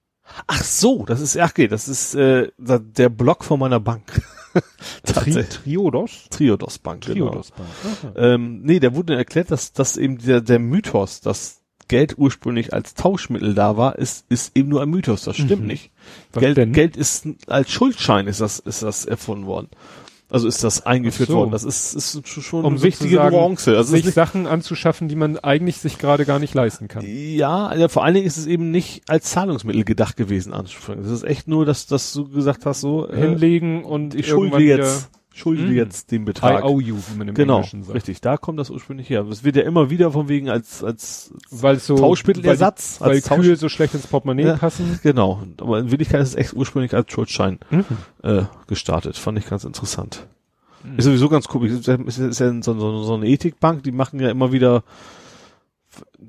Ach 0.47 0.63
so, 0.63 1.05
das 1.05 1.21
ist, 1.21 1.37
ach 1.37 1.51
okay, 1.51 1.67
das 1.67 1.87
ist 1.87 2.15
äh, 2.15 2.49
der 2.57 3.09
Block 3.09 3.43
von 3.43 3.59
meiner 3.59 3.79
Bank. 3.79 4.21
Tri. 5.03 5.43
Triodos? 5.43 6.27
Triodos 6.29 6.79
Bank, 6.79 7.05
genau. 7.05 7.29
Triodos 7.29 7.51
Bank. 7.51 7.69
Aha. 7.83 8.13
Ähm, 8.33 8.61
nee, 8.63 8.79
da 8.79 8.93
wurde 8.95 9.15
erklärt, 9.15 9.51
dass, 9.51 9.73
dass 9.73 9.97
eben 9.97 10.17
der, 10.17 10.41
der 10.41 10.59
Mythos, 10.59 11.21
dass 11.21 11.61
Geld 11.87 12.17
ursprünglich 12.17 12.73
als 12.73 12.95
Tauschmittel 12.95 13.53
da 13.53 13.77
war, 13.77 13.97
ist, 13.97 14.25
ist 14.29 14.57
eben 14.57 14.67
nur 14.69 14.81
ein 14.81 14.89
Mythos. 14.89 15.23
Das 15.23 15.35
stimmt 15.37 15.61
Mhm. 15.61 15.67
nicht. 15.67 15.91
Was 16.33 16.41
Geld, 16.41 16.57
denn? 16.57 16.73
Geld 16.73 16.97
ist 16.97 17.27
als 17.47 17.69
Schuldschein 17.71 18.27
ist 18.27 18.41
das, 18.41 18.59
ist 18.59 18.83
das 18.83 19.05
erfunden 19.05 19.45
worden. 19.45 19.69
Also 20.29 20.47
ist 20.47 20.63
das 20.63 20.85
eingeführt 20.85 21.29
so. 21.29 21.37
worden. 21.37 21.51
Das 21.51 21.63
ist, 21.63 21.93
ist 21.93 22.27
schon 22.27 22.65
Um 22.65 22.73
eine 22.73 22.83
wichtige 22.83 23.15
Nuance. 23.15 23.77
Also 23.77 23.95
sich 23.95 24.13
Sachen 24.13 24.45
anzuschaffen, 24.45 25.07
die 25.07 25.15
man 25.15 25.37
eigentlich 25.37 25.77
sich 25.77 25.97
gerade 25.97 26.25
gar 26.25 26.39
nicht 26.39 26.53
leisten 26.53 26.89
kann. 26.89 27.05
ja, 27.05 27.67
also 27.67 27.87
vor 27.87 28.03
allen 28.03 28.15
Dingen 28.15 28.27
ist 28.27 28.37
es 28.37 28.45
eben 28.45 28.69
nicht 28.69 29.03
als 29.07 29.31
Zahlungsmittel 29.31 29.85
gedacht 29.85 30.17
gewesen 30.17 30.53
anzufangen. 30.53 31.03
Das 31.03 31.11
ist 31.11 31.23
echt 31.23 31.47
nur, 31.47 31.65
dass, 31.65 31.87
dass 31.87 32.11
du 32.11 32.27
gesagt 32.29 32.65
hast, 32.65 32.81
so, 32.81 33.07
äh, 33.07 33.15
Hinlegen 33.15 33.85
und 33.85 34.15
ich 34.15 34.27
schulde 34.27 34.59
jetzt, 34.59 35.09
schulde 35.37 35.63
Mhm. 35.63 35.73
jetzt 35.75 36.11
den 36.11 36.25
Betrag. 36.25 36.61
I 36.63 36.67
owe 36.67 36.81
you, 36.81 36.97
wie 37.11 37.17
man 37.17 37.27
im 37.29 37.33
Genau, 37.35 37.57
Englischen 37.57 37.83
sagt. 37.83 37.95
richtig. 37.95 38.19
Da 38.21 38.37
kommt 38.37 38.59
das 38.59 38.69
ursprünglich 38.69 39.09
her. 39.09 39.23
Das 39.23 39.43
wird 39.43 39.55
ja 39.55 39.63
immer 39.63 39.89
wieder 39.89 40.11
von 40.11 40.27
wegen 40.29 40.49
als, 40.49 40.83
als, 40.83 41.31
Weil 41.51 41.79
so, 41.79 41.95
Tauschmittelersatz, 41.97 42.99
Weil, 42.99 43.11
als 43.11 43.29
weil 43.29 43.39
Kühe 43.39 43.55
so 43.55 43.69
schlecht 43.69 43.93
ins 43.93 44.07
Portemonnaie 44.07 44.45
Ja. 44.45 44.57
passen. 44.57 44.99
genau. 45.03 45.43
Aber 45.59 45.79
in 45.79 45.91
Wirklichkeit 45.91 46.21
ist 46.21 46.29
es 46.29 46.35
echt 46.35 46.53
ursprünglich 46.53 46.93
als 46.93 47.11
Schuldschein, 47.11 47.59
Mhm. 47.69 47.85
äh, 48.23 48.43
gestartet. 48.67 49.15
Fand 49.17 49.37
ich 49.37 49.47
ganz 49.47 49.63
interessant. 49.63 50.27
Ist 50.95 51.05
sowieso 51.05 51.27
ganz 51.29 51.47
komisch. 51.47 51.71
Ist 51.71 51.87
ja, 51.87 51.95
ist 51.95 52.17
ja 52.39 52.61
so, 52.61 52.73
so, 52.79 53.03
so 53.03 53.13
eine 53.15 53.27
Ethikbank, 53.27 53.83
die 53.83 53.91
machen 53.91 54.19
ja 54.19 54.29
immer 54.29 54.51
wieder 54.51 54.83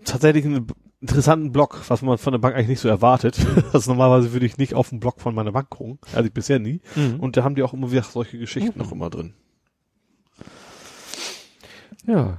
tatsächlich 0.04 0.44
einen 0.44 0.66
b- 0.66 0.74
interessanten 1.00 1.52
Blog, 1.52 1.80
was 1.88 2.02
man 2.02 2.18
von 2.18 2.32
der 2.32 2.38
Bank 2.38 2.54
eigentlich 2.54 2.68
nicht 2.68 2.80
so 2.80 2.88
erwartet. 2.88 3.38
Also 3.72 3.90
normalerweise 3.90 4.32
würde 4.32 4.46
ich 4.46 4.58
nicht 4.58 4.74
auf 4.74 4.88
den 4.88 5.00
Blog 5.00 5.20
von 5.20 5.34
meiner 5.34 5.52
Bank 5.52 5.70
gucken. 5.70 5.98
Also 6.14 6.26
ich 6.26 6.32
bisher 6.32 6.58
nie. 6.58 6.80
Mhm. 6.96 7.20
Und 7.20 7.36
da 7.36 7.44
haben 7.44 7.54
die 7.54 7.62
auch 7.62 7.72
immer 7.72 7.92
wieder 7.92 8.02
solche 8.02 8.38
Geschichten 8.38 8.78
noch 8.78 8.92
immer 8.92 9.10
drin. 9.10 9.34
Ja. 12.06 12.38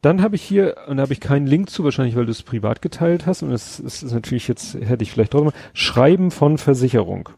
Dann 0.00 0.20
habe 0.20 0.34
ich 0.34 0.42
hier, 0.42 0.76
und 0.88 0.96
da 0.96 1.04
habe 1.04 1.12
ich 1.12 1.20
keinen 1.20 1.46
Link 1.46 1.70
zu, 1.70 1.84
wahrscheinlich 1.84 2.16
weil 2.16 2.26
du 2.26 2.32
es 2.32 2.42
privat 2.42 2.82
geteilt 2.82 3.24
hast, 3.24 3.44
und 3.44 3.52
es 3.52 3.78
es 3.78 4.02
ist 4.02 4.12
natürlich 4.12 4.48
jetzt, 4.48 4.74
hätte 4.74 5.04
ich 5.04 5.12
vielleicht 5.12 5.32
drüber, 5.32 5.52
Schreiben 5.74 6.32
von 6.32 6.58
Versicherung. 6.58 7.28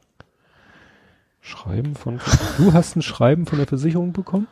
Schreiben 1.43 1.95
von, 1.95 2.21
du 2.57 2.73
hast 2.73 2.97
ein 2.97 3.03
Schreiben 3.03 3.45
von 3.45 3.59
der 3.59 3.67
Versicherung 3.67 4.15
bekommen? 4.15 4.47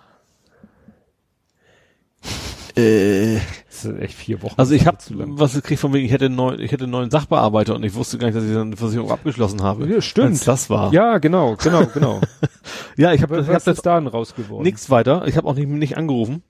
Äh, 2.77 3.39
Das 3.85 3.93
ist 3.95 4.01
echt 4.01 4.15
vier 4.15 4.43
Wochen. 4.43 4.55
also 4.59 4.75
ich 4.75 4.87
habe 4.87 4.99
was 5.11 5.55
gekriegt 5.55 5.81
von 5.81 5.93
wegen, 5.93 6.07
ich 6.07 6.13
hätte 6.13 6.29
neuen, 6.31 6.61
ich 6.61 6.73
hätte 6.73 6.87
neuen 6.87 7.11
Sachbearbeiter 7.11 7.75
und 7.75 7.83
ich 7.85 7.95
wusste 7.95 8.19
gar 8.19 8.27
nicht, 8.29 8.37
dass 8.37 8.45
ich 8.45 8.53
dann 8.53 8.69
eine 8.69 8.77
Versicherung 8.77 9.11
abgeschlossen 9.11 9.63
habe. 9.63 9.87
Ja, 9.89 10.01
stimmt. 10.01 10.47
Das 10.47 10.69
war. 10.71 10.93
Ja, 10.93 11.19
genau, 11.19 11.57
genau, 11.57 11.87
genau. 11.87 12.21
ja 12.97 13.13
ich 13.13 13.23
habe 13.23 13.41
ich 13.41 13.47
hab 13.47 13.55
das 13.55 13.65
jetzt 13.67 13.87
da 13.87 13.99
denn 13.99 14.07
rausgeworden? 14.09 14.65
nichts 14.65 14.91
weiter. 14.91 15.27
Ich 15.27 15.37
habe 15.37 15.47
auch 15.49 15.55
nicht, 15.55 15.69
nicht 15.69 15.97
angerufen. 15.97 16.43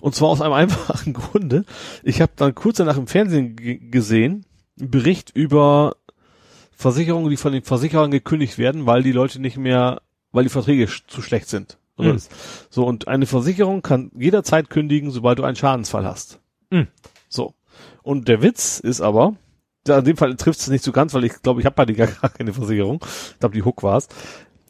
Und 0.00 0.14
zwar 0.14 0.28
aus 0.28 0.40
einem 0.40 0.52
einfachen 0.54 1.12
Grunde. 1.12 1.64
Ich 2.02 2.20
habe 2.20 2.32
dann 2.36 2.54
kurz 2.54 2.78
danach 2.78 2.96
im 2.96 3.06
Fernsehen 3.06 3.56
ge- 3.56 3.78
gesehen, 3.78 4.46
einen 4.80 4.90
Bericht 4.90 5.30
über 5.34 5.96
Versicherungen, 6.74 7.30
die 7.30 7.36
von 7.36 7.52
den 7.52 7.62
Versicherern 7.62 8.10
gekündigt 8.10 8.58
werden, 8.58 8.86
weil 8.86 9.02
die 9.02 9.12
Leute 9.12 9.40
nicht 9.40 9.56
mehr, 9.56 10.00
weil 10.32 10.44
die 10.44 10.50
Verträge 10.50 10.88
sch 10.88 11.04
zu 11.06 11.22
schlecht 11.22 11.48
sind. 11.48 11.78
Mhm. 11.98 12.18
So, 12.68 12.84
und 12.86 13.08
eine 13.08 13.24
Versicherung 13.24 13.80
kann 13.80 14.10
jederzeit 14.14 14.68
kündigen, 14.68 15.10
sobald 15.10 15.38
du 15.38 15.44
einen 15.44 15.56
Schadensfall 15.56 16.04
hast. 16.04 16.40
Mhm. 16.70 16.88
So. 17.28 17.54
Und 18.02 18.28
der 18.28 18.42
Witz 18.42 18.78
ist 18.80 19.00
aber, 19.00 19.34
in 19.88 20.04
dem 20.04 20.16
Fall 20.16 20.34
trifft 20.36 20.60
es 20.60 20.68
nicht 20.68 20.84
so 20.84 20.92
ganz, 20.92 21.14
weil 21.14 21.24
ich 21.24 21.42
glaube, 21.42 21.60
ich 21.60 21.66
habe 21.66 21.76
bei 21.76 21.84
dir 21.86 21.94
gar 21.94 22.28
keine 22.30 22.52
Versicherung. 22.52 23.00
Ich 23.32 23.38
glaube, 23.38 23.54
die 23.54 23.62
Hook 23.64 23.82
war's. 23.82 24.08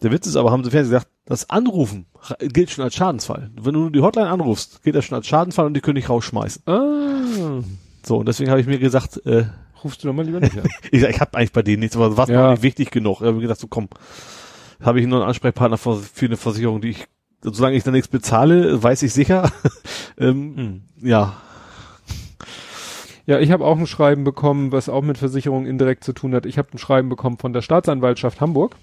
Der 0.02 0.10
Witz 0.12 0.26
ist 0.26 0.36
aber, 0.36 0.50
haben 0.50 0.62
sie 0.62 0.70
Fernsehen 0.70 0.92
gesagt, 0.92 1.10
das 1.25 1.49
Anrufen 1.49 2.07
gilt 2.41 2.70
schon 2.70 2.84
als 2.84 2.94
Schadensfall. 2.94 3.50
Wenn 3.60 3.73
du 3.75 3.89
die 3.91 4.00
Hotline 4.02 4.28
anrufst, 4.28 4.83
gilt 4.83 4.94
das 4.94 5.07
schon 5.07 5.16
als 5.16 5.26
Schadensfall 5.26 5.66
und 5.66 5.75
die 5.75 5.81
können 5.81 5.94
dich 5.97 6.08
rausschmeißen. 6.10 6.62
ah, 6.66 7.62
So, 8.05 8.18
und 8.18 8.26
deswegen 8.28 8.50
habe 8.50 8.60
ich 8.60 8.66
mir 8.66 8.78
gesagt, 8.78 9.25
äh, 9.26 9.47
rufst 9.83 10.02
du 10.05 10.08
doch 10.08 10.15
mal 10.15 10.25
lieber 10.26 10.41
nicht 10.41 10.57
an. 10.58 10.68
ich, 10.91 11.02
ich 11.02 11.20
habe 11.20 11.36
eigentlich 11.36 11.52
bei 11.52 11.62
denen 11.62 11.81
nichts, 11.81 11.97
aber 11.97 12.16
was 12.16 12.28
Ja. 12.28 12.42
war 12.42 12.50
nicht 12.52 12.62
wichtig 12.62 12.91
genug. 12.91 13.20
Ich 13.20 13.26
habe 13.26 13.33
mir 13.36 13.42
gedacht, 13.42 13.58
so 13.58 13.68
komm, 13.68 13.89
habe 14.83 15.00
ich 15.00 15.07
nur 15.07 15.20
einen 15.20 15.28
Ansprechpartner 15.28 15.78
für, 15.78 15.97
für 15.97 16.26
eine 16.26 16.36
Versicherung, 16.36 16.83
die 16.83 16.91
ich, 16.91 17.07
solange 17.42 17.76
ich 17.76 17.83
da 17.84 17.91
nichts 17.91 18.08
bezahle, 18.08 18.83
weiß 18.83 19.02
ich 19.02 19.15
sicher. 19.15 19.50
ähm, 20.18 20.83
Ja, 21.00 21.41
Ja, 23.26 23.40
ich 23.40 23.50
habe 23.50 23.64
auch 23.64 23.76
ein 23.76 23.88
Schreiben 23.88 24.22
bekommen, 24.22 24.70
was 24.70 24.88
auch 24.88 25.02
mit 25.02 25.18
Versicherung 25.18 25.66
indirekt 25.66 26.05
zu 26.05 26.12
tun 26.12 26.34
hat. 26.34 26.46
Ich 26.46 26.58
habe 26.58 26.68
ein 26.72 26.78
Schreiben 26.78 27.08
bekommen 27.08 27.38
von 27.38 27.52
der 27.52 27.60
Staatsanwaltschaft 27.60 28.40
Hamburg. 28.40 28.76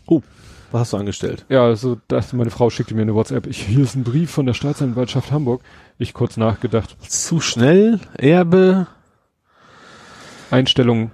was 0.73 0.81
hast 0.81 0.93
du 0.93 0.97
angestellt? 0.97 1.45
Ja, 1.49 1.75
so 1.75 1.97
dachte 2.07 2.35
meine 2.35 2.49
Frau 2.49 2.69
schickte 2.69 2.93
mir 2.93 3.03
eine 3.03 3.15
WhatsApp. 3.15 3.47
Ich, 3.47 3.61
hier 3.63 3.83
ist 3.83 3.95
ein 3.95 4.03
Brief 4.03 4.31
von 4.31 4.45
der 4.45 4.53
Staatsanwaltschaft 4.53 5.31
Hamburg. 5.31 5.61
Ich 5.97 6.13
kurz 6.13 6.35
nachgedacht. 6.35 6.97
Zu 7.09 7.39
schnell, 7.39 8.01
Erbe, 8.17 8.87
Einstellung 10.51 11.11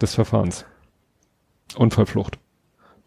des 0.00 0.14
Verfahrens. 0.14 0.64
Unfallflucht. 1.76 2.38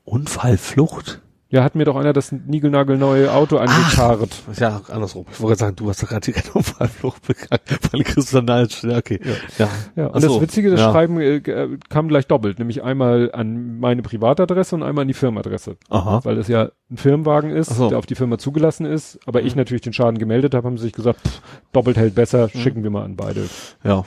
Unfallflucht? 0.04 1.22
Ja, 1.52 1.64
hat 1.64 1.74
mir 1.74 1.84
doch 1.84 1.96
einer 1.96 2.14
das 2.14 2.32
niegelnagelneue 2.32 3.34
Auto 3.34 3.58
angekarrt. 3.58 4.44
Ja, 4.58 4.82
andersrum. 4.88 5.26
Ich 5.32 5.42
wollte 5.42 5.58
sagen, 5.58 5.76
du 5.76 5.90
hast 5.90 6.04
doch 6.04 6.10
gerade 6.10 6.32
keinen 6.32 6.52
Unfallflucht 6.54 7.26
begangen, 7.26 7.64
weil 7.92 8.04
Christian 8.04 8.46
Nals, 8.46 8.84
ja, 8.84 8.98
okay. 8.98 9.20
Ja. 9.24 9.66
ja. 9.66 9.70
ja. 9.96 10.08
Und 10.08 10.24
das 10.24 10.40
Witzige, 10.42 10.70
das 10.70 10.80
ja. 10.80 10.92
Schreiben 10.92 11.20
äh, 11.20 11.38
äh, 11.38 11.78
kam 11.90 12.08
gleich 12.08 12.28
doppelt, 12.28 12.60
nämlich 12.60 12.84
einmal 12.84 13.32
an 13.34 13.80
meine 13.80 14.04
Privatadresse 14.04 14.76
und 14.76 14.84
einmal 14.84 15.04
an 15.04 15.08
die 15.08 15.16
Firmenadresse. 15.16 15.78
Aha. 15.90 16.20
Weil 16.24 16.36
das 16.36 16.48
ja 16.50 16.70
ein 16.92 16.98
Firmenwagen 16.98 17.50
ist, 17.50 17.76
so. 17.76 17.90
der 17.90 17.98
auf 17.98 18.06
die 18.06 18.16
Firma 18.16 18.38
zugelassen 18.38 18.86
ist, 18.86 19.20
aber 19.26 19.42
mhm. 19.42 19.48
ich 19.48 19.56
natürlich 19.56 19.82
den 19.82 19.94
Schaden 19.94 20.20
gemeldet 20.20 20.54
habe, 20.54 20.68
haben 20.68 20.78
sie 20.78 20.84
sich 20.84 20.94
gesagt, 20.94 21.20
pff, 21.28 21.42
doppelt 21.72 21.98
hält 21.98 22.14
besser, 22.14 22.50
mhm. 22.54 22.60
schicken 22.60 22.84
wir 22.84 22.92
mal 22.92 23.04
an 23.06 23.16
beide. 23.16 23.50
Ja. 23.84 24.04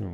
ja. 0.00 0.06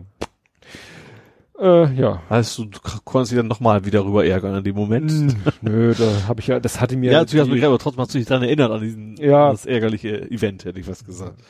Äh, 1.59 1.93
ja. 1.95 2.23
Heißt 2.31 2.57
du, 2.59 2.67
du 2.67 2.79
konntest 3.05 3.33
dich 3.33 3.39
dann 3.39 3.49
nochmal 3.49 3.85
wieder 3.85 4.05
rüber 4.05 4.25
ärgern 4.25 4.57
in 4.57 4.65
dem 4.65 4.77
Moment? 4.77 5.11
Hm, 5.11 5.37
nö, 5.63 5.95
da 5.95 6.29
habe 6.29 6.41
ich 6.41 6.47
ja, 6.47 6.61
das 6.61 6.81
hatte 6.81 6.97
mir. 6.97 7.11
Ja, 7.11 7.21
natürlich 7.21 7.43
hast 7.43 7.49
du 7.49 7.55
mich 7.55 7.65
aber 7.65 7.79
trotzdem 7.79 8.01
hast 8.01 8.15
du 8.15 8.19
dich 8.19 8.29
daran 8.29 8.45
erinnert 8.45 8.71
an 8.71 8.81
diesen, 8.81 9.17
ja. 9.17 9.51
das 9.51 9.67
ärgerliche 9.67 10.31
Event, 10.31 10.65
hätte 10.65 10.79
ich 10.79 10.87
was 10.87 11.05
gesagt. 11.05 11.43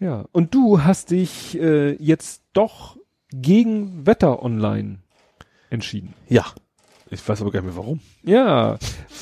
Ja. 0.00 0.24
Und 0.32 0.54
du 0.54 0.82
hast 0.82 1.10
dich 1.10 1.60
äh, 1.60 1.92
jetzt 2.02 2.42
doch 2.52 2.96
gegen 3.30 4.06
Wetter 4.06 4.42
Online 4.42 4.98
entschieden. 5.70 6.14
Ja. 6.28 6.46
Ich 7.10 7.26
weiß 7.28 7.42
aber 7.42 7.50
gar 7.50 7.60
nicht 7.60 7.74
mehr 7.74 7.76
warum. 7.76 8.00
Ja, 8.22 8.78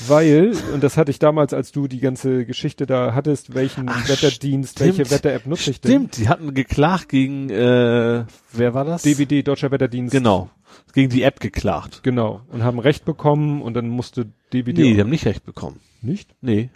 weil, 0.07 0.53
und 0.73 0.83
das 0.83 0.97
hatte 0.97 1.11
ich 1.11 1.19
damals, 1.19 1.53
als 1.53 1.71
du 1.71 1.87
die 1.87 1.99
ganze 1.99 2.45
Geschichte 2.45 2.85
da 2.85 3.13
hattest, 3.13 3.53
welchen 3.53 3.89
Ach, 3.89 4.07
Wetterdienst, 4.07 4.73
stimmt. 4.73 4.97
welche 4.97 5.11
Wetter-App 5.11 5.45
nutze 5.45 5.71
ich 5.71 5.81
denn? 5.81 5.91
Stimmt, 5.91 6.17
die 6.17 6.29
hatten 6.29 6.53
geklagt 6.53 7.09
gegen, 7.09 7.49
äh, 7.49 8.25
wer 8.53 8.73
war 8.73 8.85
das? 8.85 9.03
DWD, 9.03 9.45
Deutscher 9.45 9.71
Wetterdienst. 9.71 10.11
Genau. 10.13 10.49
Gegen 10.93 11.09
die 11.09 11.23
App 11.23 11.39
geklagt. 11.39 12.01
Genau. 12.03 12.41
Und 12.49 12.63
haben 12.63 12.79
Recht 12.79 13.05
bekommen 13.05 13.61
und 13.61 13.73
dann 13.73 13.89
musste 13.89 14.25
DWD. 14.53 14.77
Nee, 14.77 14.93
die 14.93 14.99
haben 14.99 15.09
nicht 15.09 15.25
Recht 15.25 15.45
bekommen. 15.45 15.79
Nicht? 16.01 16.29
Nee. 16.41 16.69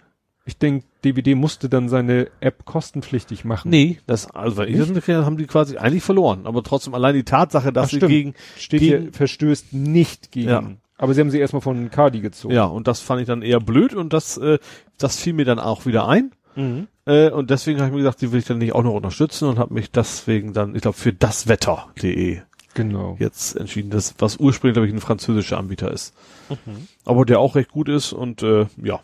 Ich 0.44 0.56
denke, 0.56 0.86
DWD 1.04 1.34
musste 1.34 1.68
dann 1.68 1.90
seine 1.90 2.28
App 2.40 2.64
kostenpflichtig 2.64 3.44
machen. 3.44 3.70
Nee, 3.70 3.98
das, 4.06 4.30
also 4.30 4.56
weil 4.56 4.70
ich 4.70 4.78
das 4.78 4.88
haben 5.08 5.36
die 5.36 5.46
quasi 5.46 5.76
eigentlich 5.76 6.02
verloren. 6.02 6.46
Aber 6.46 6.62
trotzdem 6.62 6.94
allein 6.94 7.14
die 7.14 7.24
Tatsache, 7.24 7.70
dass 7.70 7.86
Ach, 7.86 7.90
sie 7.90 7.96
stimmt. 7.96 8.10
gegen, 8.10 8.34
steht 8.56 8.80
gegen, 8.80 9.02
hier, 9.02 9.12
verstößt 9.12 9.74
nicht 9.74 10.32
gegen. 10.32 10.48
Ja. 10.48 10.62
Aber 10.98 11.14
sie 11.14 11.20
haben 11.20 11.30
sie 11.30 11.38
erstmal 11.38 11.62
von 11.62 11.90
Cardi 11.90 12.20
gezogen. 12.20 12.54
Ja, 12.54 12.64
und 12.64 12.88
das 12.88 13.00
fand 13.00 13.20
ich 13.20 13.26
dann 13.26 13.42
eher 13.42 13.60
blöd 13.60 13.94
und 13.94 14.12
das, 14.12 14.36
äh, 14.36 14.58
das 14.98 15.16
fiel 15.16 15.32
mir 15.32 15.44
dann 15.44 15.60
auch 15.60 15.86
wieder 15.86 16.08
ein. 16.08 16.32
Mhm. 16.56 16.88
Äh, 17.06 17.30
und 17.30 17.50
deswegen 17.50 17.78
habe 17.78 17.88
ich 17.88 17.94
mir 17.94 18.00
gedacht, 18.00 18.20
die 18.20 18.32
will 18.32 18.40
ich 18.40 18.46
dann 18.46 18.58
nicht 18.58 18.74
auch 18.74 18.82
noch 18.82 18.94
unterstützen 18.94 19.48
und 19.48 19.58
habe 19.58 19.72
mich 19.72 19.92
deswegen 19.92 20.52
dann, 20.52 20.74
ich 20.74 20.82
glaube, 20.82 20.98
für 20.98 21.12
daswetter.de 21.12 22.40
genau. 22.74 23.16
jetzt 23.18 23.56
entschieden, 23.56 23.90
das, 23.90 24.14
was 24.18 24.38
ursprünglich, 24.38 24.74
glaube 24.74 24.88
ich, 24.88 24.92
ein 24.92 25.00
französischer 25.00 25.58
Anbieter 25.58 25.90
ist. 25.92 26.14
Mhm. 26.50 26.88
Aber 27.04 27.24
der 27.24 27.38
auch 27.38 27.54
recht 27.54 27.70
gut 27.70 27.88
ist 27.88 28.12
und 28.12 28.42
äh, 28.42 28.66
ja. 28.82 29.00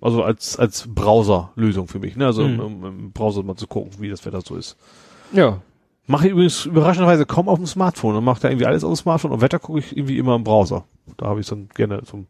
Also 0.00 0.22
als, 0.22 0.58
als 0.58 0.86
Browser-Lösung 0.86 1.88
für 1.88 1.98
mich, 1.98 2.14
ne? 2.16 2.26
Also 2.26 2.46
mhm. 2.46 2.60
im, 2.60 2.84
im 2.84 3.12
Browser 3.12 3.42
mal 3.42 3.56
zu 3.56 3.66
gucken, 3.66 3.92
wie 4.00 4.10
das 4.10 4.26
Wetter 4.26 4.42
so 4.42 4.54
ist. 4.54 4.76
Ja, 5.32 5.62
Mache 6.06 6.26
ich 6.26 6.32
übrigens 6.32 6.66
überraschenderweise 6.66 7.24
kaum 7.24 7.48
auf 7.48 7.58
dem 7.58 7.66
Smartphone 7.66 8.16
und 8.16 8.24
mache 8.24 8.40
da 8.40 8.48
irgendwie 8.48 8.66
alles 8.66 8.84
auf 8.84 8.92
dem 8.92 8.96
Smartphone 8.96 9.32
und 9.32 9.40
Wetter 9.40 9.58
gucke 9.58 9.78
ich 9.78 9.96
irgendwie 9.96 10.18
immer 10.18 10.34
im 10.34 10.44
Browser. 10.44 10.84
Da 11.16 11.26
habe 11.26 11.40
ich 11.40 11.46
dann 11.46 11.68
gerne 11.74 12.02
zum 12.02 12.26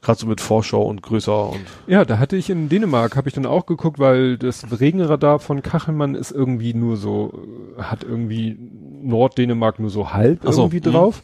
gerade 0.00 0.18
so 0.18 0.26
mit 0.26 0.40
Vorschau 0.40 0.82
und 0.82 1.02
größer 1.02 1.50
und 1.50 1.64
ja, 1.88 2.04
da 2.04 2.18
hatte 2.18 2.36
ich 2.36 2.50
in 2.50 2.68
Dänemark 2.68 3.16
habe 3.16 3.28
ich 3.28 3.34
dann 3.34 3.46
auch 3.46 3.66
geguckt, 3.66 3.98
weil 3.98 4.38
das 4.38 4.80
Regenradar 4.80 5.40
von 5.40 5.60
Kachelmann 5.60 6.14
ist 6.14 6.30
irgendwie 6.30 6.72
nur 6.72 6.96
so 6.96 7.32
hat 7.78 8.04
irgendwie 8.04 8.56
Norddänemark 9.02 9.80
nur 9.80 9.90
so 9.90 10.12
halb 10.12 10.40
so, 10.44 10.62
irgendwie 10.62 10.88
mh. 10.88 10.92
drauf. 10.92 11.22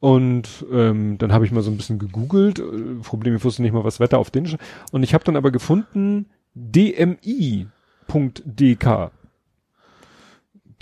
Und 0.00 0.66
ähm, 0.72 1.16
dann 1.18 1.32
habe 1.32 1.46
ich 1.46 1.52
mal 1.52 1.62
so 1.62 1.70
ein 1.70 1.76
bisschen 1.76 2.00
gegoogelt. 2.00 2.60
Problem, 3.04 3.36
ich 3.36 3.44
wusste 3.44 3.62
nicht 3.62 3.72
mal, 3.72 3.84
was 3.84 4.00
Wetter 4.00 4.18
auf 4.18 4.32
Dänisch. 4.32 4.56
Und 4.90 5.04
ich 5.04 5.14
habe 5.14 5.22
dann 5.22 5.36
aber 5.36 5.52
gefunden 5.52 6.26
dmi.dk. 6.54 7.70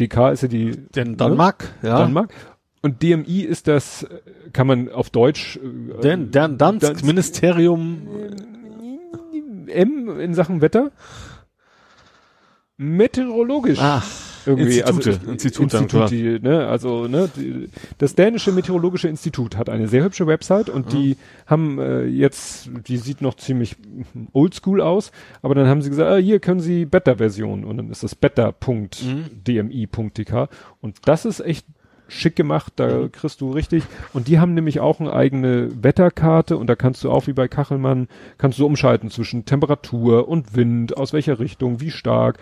DK 0.01 0.33
ist 0.33 0.43
ja 0.43 0.49
die 0.49 0.77
Den 0.95 1.17
Danmark, 1.17 1.75
ne? 1.83 1.89
ja. 1.89 1.99
Danmark. 1.99 2.33
Und 2.83 3.03
DMI 3.03 3.43
ist 3.43 3.69
das, 3.69 4.07
kann 4.53 4.67
man 4.67 4.91
auf 4.91 5.11
Deutsch. 5.11 5.57
Äh, 5.59 6.01
Den, 6.01 6.31
Dan 6.31 6.57
Dansk 6.57 6.87
Dansk 6.87 7.05
Ministerium 7.05 8.09
M 9.67 10.19
in 10.19 10.35
Sachen 10.35 10.63
Wetter. 10.63 10.91
Meteorologisch. 12.79 13.79
Ach 13.81 14.30
irgendwie 14.47 14.79
Institute, 14.79 15.11
also, 15.11 15.31
Institut, 15.31 15.75
Institut 15.75 16.11
die, 16.11 16.39
ne, 16.41 16.67
also 16.67 17.07
ne, 17.07 17.31
die, 17.37 17.69
das 17.99 18.15
dänische 18.15 18.53
meteorologische 18.53 19.09
Institut 19.09 19.57
hat 19.57 19.69
eine 19.69 19.89
sehr 19.89 20.05
hübsche 20.05 20.27
Website 20.27 20.69
und 20.69 20.87
mhm. 20.87 20.91
die 20.91 21.17
haben 21.47 21.79
äh, 21.79 22.05
jetzt, 22.05 22.71
die 22.87 22.97
sieht 22.97 23.21
noch 23.23 23.35
ziemlich 23.35 23.77
oldschool 24.33 24.81
aus, 24.81 25.13
aber 25.43 25.55
dann 25.55 25.67
haben 25.67 25.83
sie 25.83 25.91
gesagt, 25.91 26.11
ah, 26.11 26.17
hier 26.17 26.41
können 26.41 26.61
Sie 26.61 26.85
Beta-Version 26.85 27.65
und 27.65 27.77
dann 27.77 27.91
ist 27.91 28.03
das 28.03 28.15
beta.dmi.tk 28.15 28.99
und 30.81 30.97
das 31.05 31.25
ist 31.25 31.41
echt 31.41 31.67
schick 32.11 32.37
gemacht, 32.37 32.73
da 32.77 33.03
mhm. 33.03 33.13
kriegst 33.13 33.41
du 33.41 33.53
richtig. 33.53 33.85
Und 34.13 34.29
die 34.29 34.39
haben 34.39 34.55
nämlich 34.55 34.81
auch 34.81 35.01
eine 35.01 35.13
eigene 35.13 35.71
Wetterkarte 35.83 36.57
und 36.57 36.67
da 36.67 36.77
kannst 36.77 37.05
du 37.05 37.11
auch 37.11 37.27
wie 37.27 37.33
bei 37.33 37.49
Kachelmann, 37.49 38.09
kannst 38.39 38.59
du 38.59 38.67
umschalten 38.67 39.11
zwischen 39.11 39.45
Temperatur 39.45 40.29
und 40.29 40.57
Wind, 40.57 40.97
aus 40.97 41.13
welcher 41.13 41.39
Richtung, 41.39 41.81
wie 41.81 41.91
stark 41.91 42.39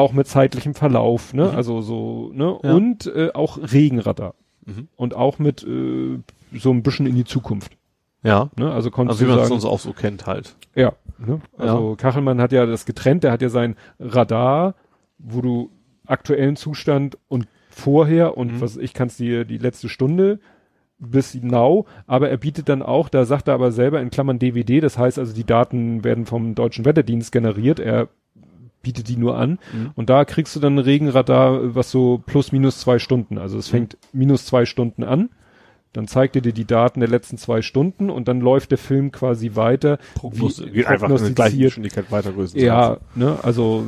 auch 0.00 0.12
mit 0.12 0.26
zeitlichem 0.26 0.74
Verlauf, 0.74 1.32
ne? 1.32 1.46
Mhm. 1.46 1.56
Also 1.56 1.80
so, 1.82 2.30
ne? 2.34 2.58
Ja. 2.62 2.74
Und 2.74 3.06
äh, 3.06 3.30
auch 3.32 3.58
Regenradar. 3.58 4.34
Mhm. 4.66 4.88
Und 4.96 5.14
auch 5.14 5.38
mit 5.38 5.62
äh, 5.62 6.18
so 6.52 6.70
ein 6.70 6.82
bisschen 6.82 7.06
in 7.06 7.14
die 7.14 7.24
Zukunft. 7.24 7.76
Ja. 8.22 8.50
Ne? 8.56 8.70
Also 8.70 8.90
konnte 8.90 9.12
also 9.12 9.24
wie 9.24 9.30
man 9.30 9.38
es 9.38 9.50
uns 9.50 9.64
auch 9.64 9.78
so 9.78 9.92
kennt 9.92 10.26
halt. 10.26 10.56
Ja. 10.74 10.92
Ne? 11.18 11.40
Also 11.56 11.90
ja. 11.90 11.96
Kachelmann 11.96 12.40
hat 12.40 12.52
ja 12.52 12.66
das 12.66 12.84
getrennt, 12.84 13.24
der 13.24 13.32
hat 13.32 13.42
ja 13.42 13.48
sein 13.48 13.76
Radar, 13.98 14.74
wo 15.18 15.40
du 15.40 15.70
aktuellen 16.06 16.56
Zustand 16.56 17.16
und 17.28 17.46
vorher 17.70 18.36
und 18.36 18.54
mhm. 18.54 18.60
was 18.60 18.76
ich 18.76 18.94
kannst 18.94 19.18
dir 19.20 19.44
die 19.44 19.58
letzte 19.58 19.88
Stunde 19.88 20.40
bis 20.98 21.34
now, 21.34 21.86
aber 22.06 22.28
er 22.28 22.36
bietet 22.36 22.68
dann 22.68 22.82
auch, 22.82 23.08
da 23.08 23.24
sagt 23.24 23.48
er 23.48 23.54
aber 23.54 23.72
selber 23.72 24.02
in 24.02 24.10
Klammern 24.10 24.38
DVD, 24.38 24.80
das 24.80 24.98
heißt 24.98 25.18
also 25.18 25.32
die 25.32 25.46
Daten 25.46 26.04
werden 26.04 26.26
vom 26.26 26.54
deutschen 26.54 26.84
Wetterdienst 26.84 27.32
generiert, 27.32 27.80
er 27.80 28.08
bietet 28.82 29.08
die 29.08 29.16
nur 29.16 29.36
an. 29.36 29.58
Mhm. 29.72 29.90
Und 29.94 30.10
da 30.10 30.24
kriegst 30.24 30.56
du 30.56 30.60
dann 30.60 30.76
ein 30.76 30.78
Regenradar, 30.78 31.74
was 31.74 31.90
so 31.90 32.22
plus 32.24 32.52
minus 32.52 32.80
zwei 32.80 32.98
Stunden. 32.98 33.38
Also 33.38 33.58
es 33.58 33.68
mhm. 33.68 33.76
fängt 33.76 33.98
minus 34.12 34.46
zwei 34.46 34.64
Stunden 34.64 35.04
an. 35.04 35.30
Dann 35.92 36.06
zeigt 36.06 36.36
er 36.36 36.42
dir 36.42 36.52
die 36.52 36.66
Daten 36.66 37.00
der 37.00 37.08
letzten 37.08 37.36
zwei 37.36 37.62
Stunden 37.62 38.10
und 38.10 38.28
dann 38.28 38.40
läuft 38.40 38.70
der 38.70 38.78
Film 38.78 39.10
quasi 39.10 39.56
weiter. 39.56 39.98
Prognos 40.14 40.62
wie, 40.72 40.86
einfach 40.86 41.10
eine 41.10 41.32
gleiche 41.32 41.56
Geschwindigkeit 41.58 42.12
weiter 42.12 42.32
Ja, 42.54 42.98
ne, 43.16 43.38
also 43.42 43.84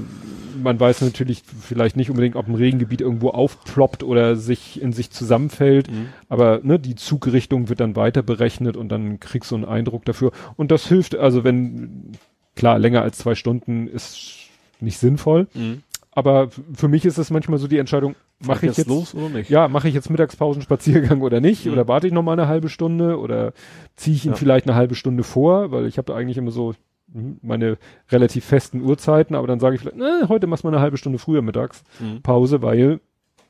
man 0.61 0.81
weiß 0.81 1.03
natürlich 1.03 1.43
vielleicht 1.61 1.97
nicht 1.97 2.11
unbedingt, 2.11 2.35
ob 2.35 2.49
ein 2.49 2.57
Regengebiet 2.57 3.01
irgendwo 3.01 3.31
aufploppt 3.31 4.03
oder 4.03 4.35
sich 4.35 4.83
in 4.83 4.93
sich 4.93 5.13
zusammenfällt, 5.13 5.91
mhm. 5.91 6.09
aber 6.29 6.61
ne, 6.65 6.81
die 6.81 6.97
Zugrichtung 6.97 7.69
wird 7.69 7.79
dann 7.79 7.95
weiter 7.95 8.23
berechnet 8.23 8.77
und 8.77 8.89
dann 8.89 9.21
kriegst 9.21 9.53
du 9.53 9.55
einen 9.55 9.65
Eindruck 9.65 10.05
dafür. 10.05 10.33
Und 10.57 10.73
das 10.73 10.89
hilft, 10.89 11.15
also 11.15 11.45
wenn, 11.45 12.13
klar, 12.57 12.81
länger 12.81 13.03
als 13.03 13.19
zwei 13.19 13.37
Stunden 13.37 13.87
ist 13.87 14.42
nicht 14.83 14.99
sinnvoll. 14.99 15.49
Mhm. 15.55 15.83
Aber 16.15 16.51
für 16.75 16.89
mich 16.89 17.07
ist 17.07 17.17
es 17.17 17.31
manchmal 17.31 17.59
so 17.59 17.67
die 17.67 17.79
Entscheidung, 17.79 18.15
mache 18.41 18.67
ich 18.67 18.77
jetzt 18.77 18.89
los 18.89 19.15
oder 19.15 19.31
nicht? 19.31 19.49
Ja, 19.49 19.69
mache 19.69 19.89
ich 19.89 19.95
jetzt 19.95 20.11
Mittagspausenspaziergang 20.11 21.23
oder 21.23 21.41
nicht? 21.41 21.65
Mhm. 21.65 21.73
Oder 21.73 21.89
warte 21.89 22.07
ich 22.07 22.13
noch 22.13 22.23
mal 22.23 22.33
eine 22.33 22.49
halbe 22.49 22.69
Stunde 22.69 23.19
oder 23.19 23.53
ziehe 23.97 24.15
ich 24.15 24.27
ihn 24.27 24.33
ja. 24.33 24.37
vielleicht 24.37 24.67
eine 24.67 24.77
halbe 24.77 24.95
Stunde 24.95 25.23
vor, 25.23 25.71
weil 25.71 25.87
ich 25.87 25.97
habe 25.97 26.15
eigentlich 26.15 26.37
immer 26.37 26.51
so 26.51 26.75
hm, 27.13 27.39
meine 27.43 27.79
relativ 28.11 28.45
festen 28.45 28.83
Uhrzeiten, 28.83 29.35
aber 29.35 29.47
dann 29.47 29.59
sage 29.59 29.75
ich 29.77 29.81
vielleicht, 29.81 29.97
ne, 29.97 30.27
heute 30.29 30.47
machst 30.47 30.65
du 30.65 30.69
mal 30.69 30.75
eine 30.75 30.83
halbe 30.83 30.99
Stunde 30.99 31.19
früher 31.19 31.41
mittags 31.41 31.83
mhm. 31.99 32.21
Pause, 32.21 32.61
weil 32.61 33.01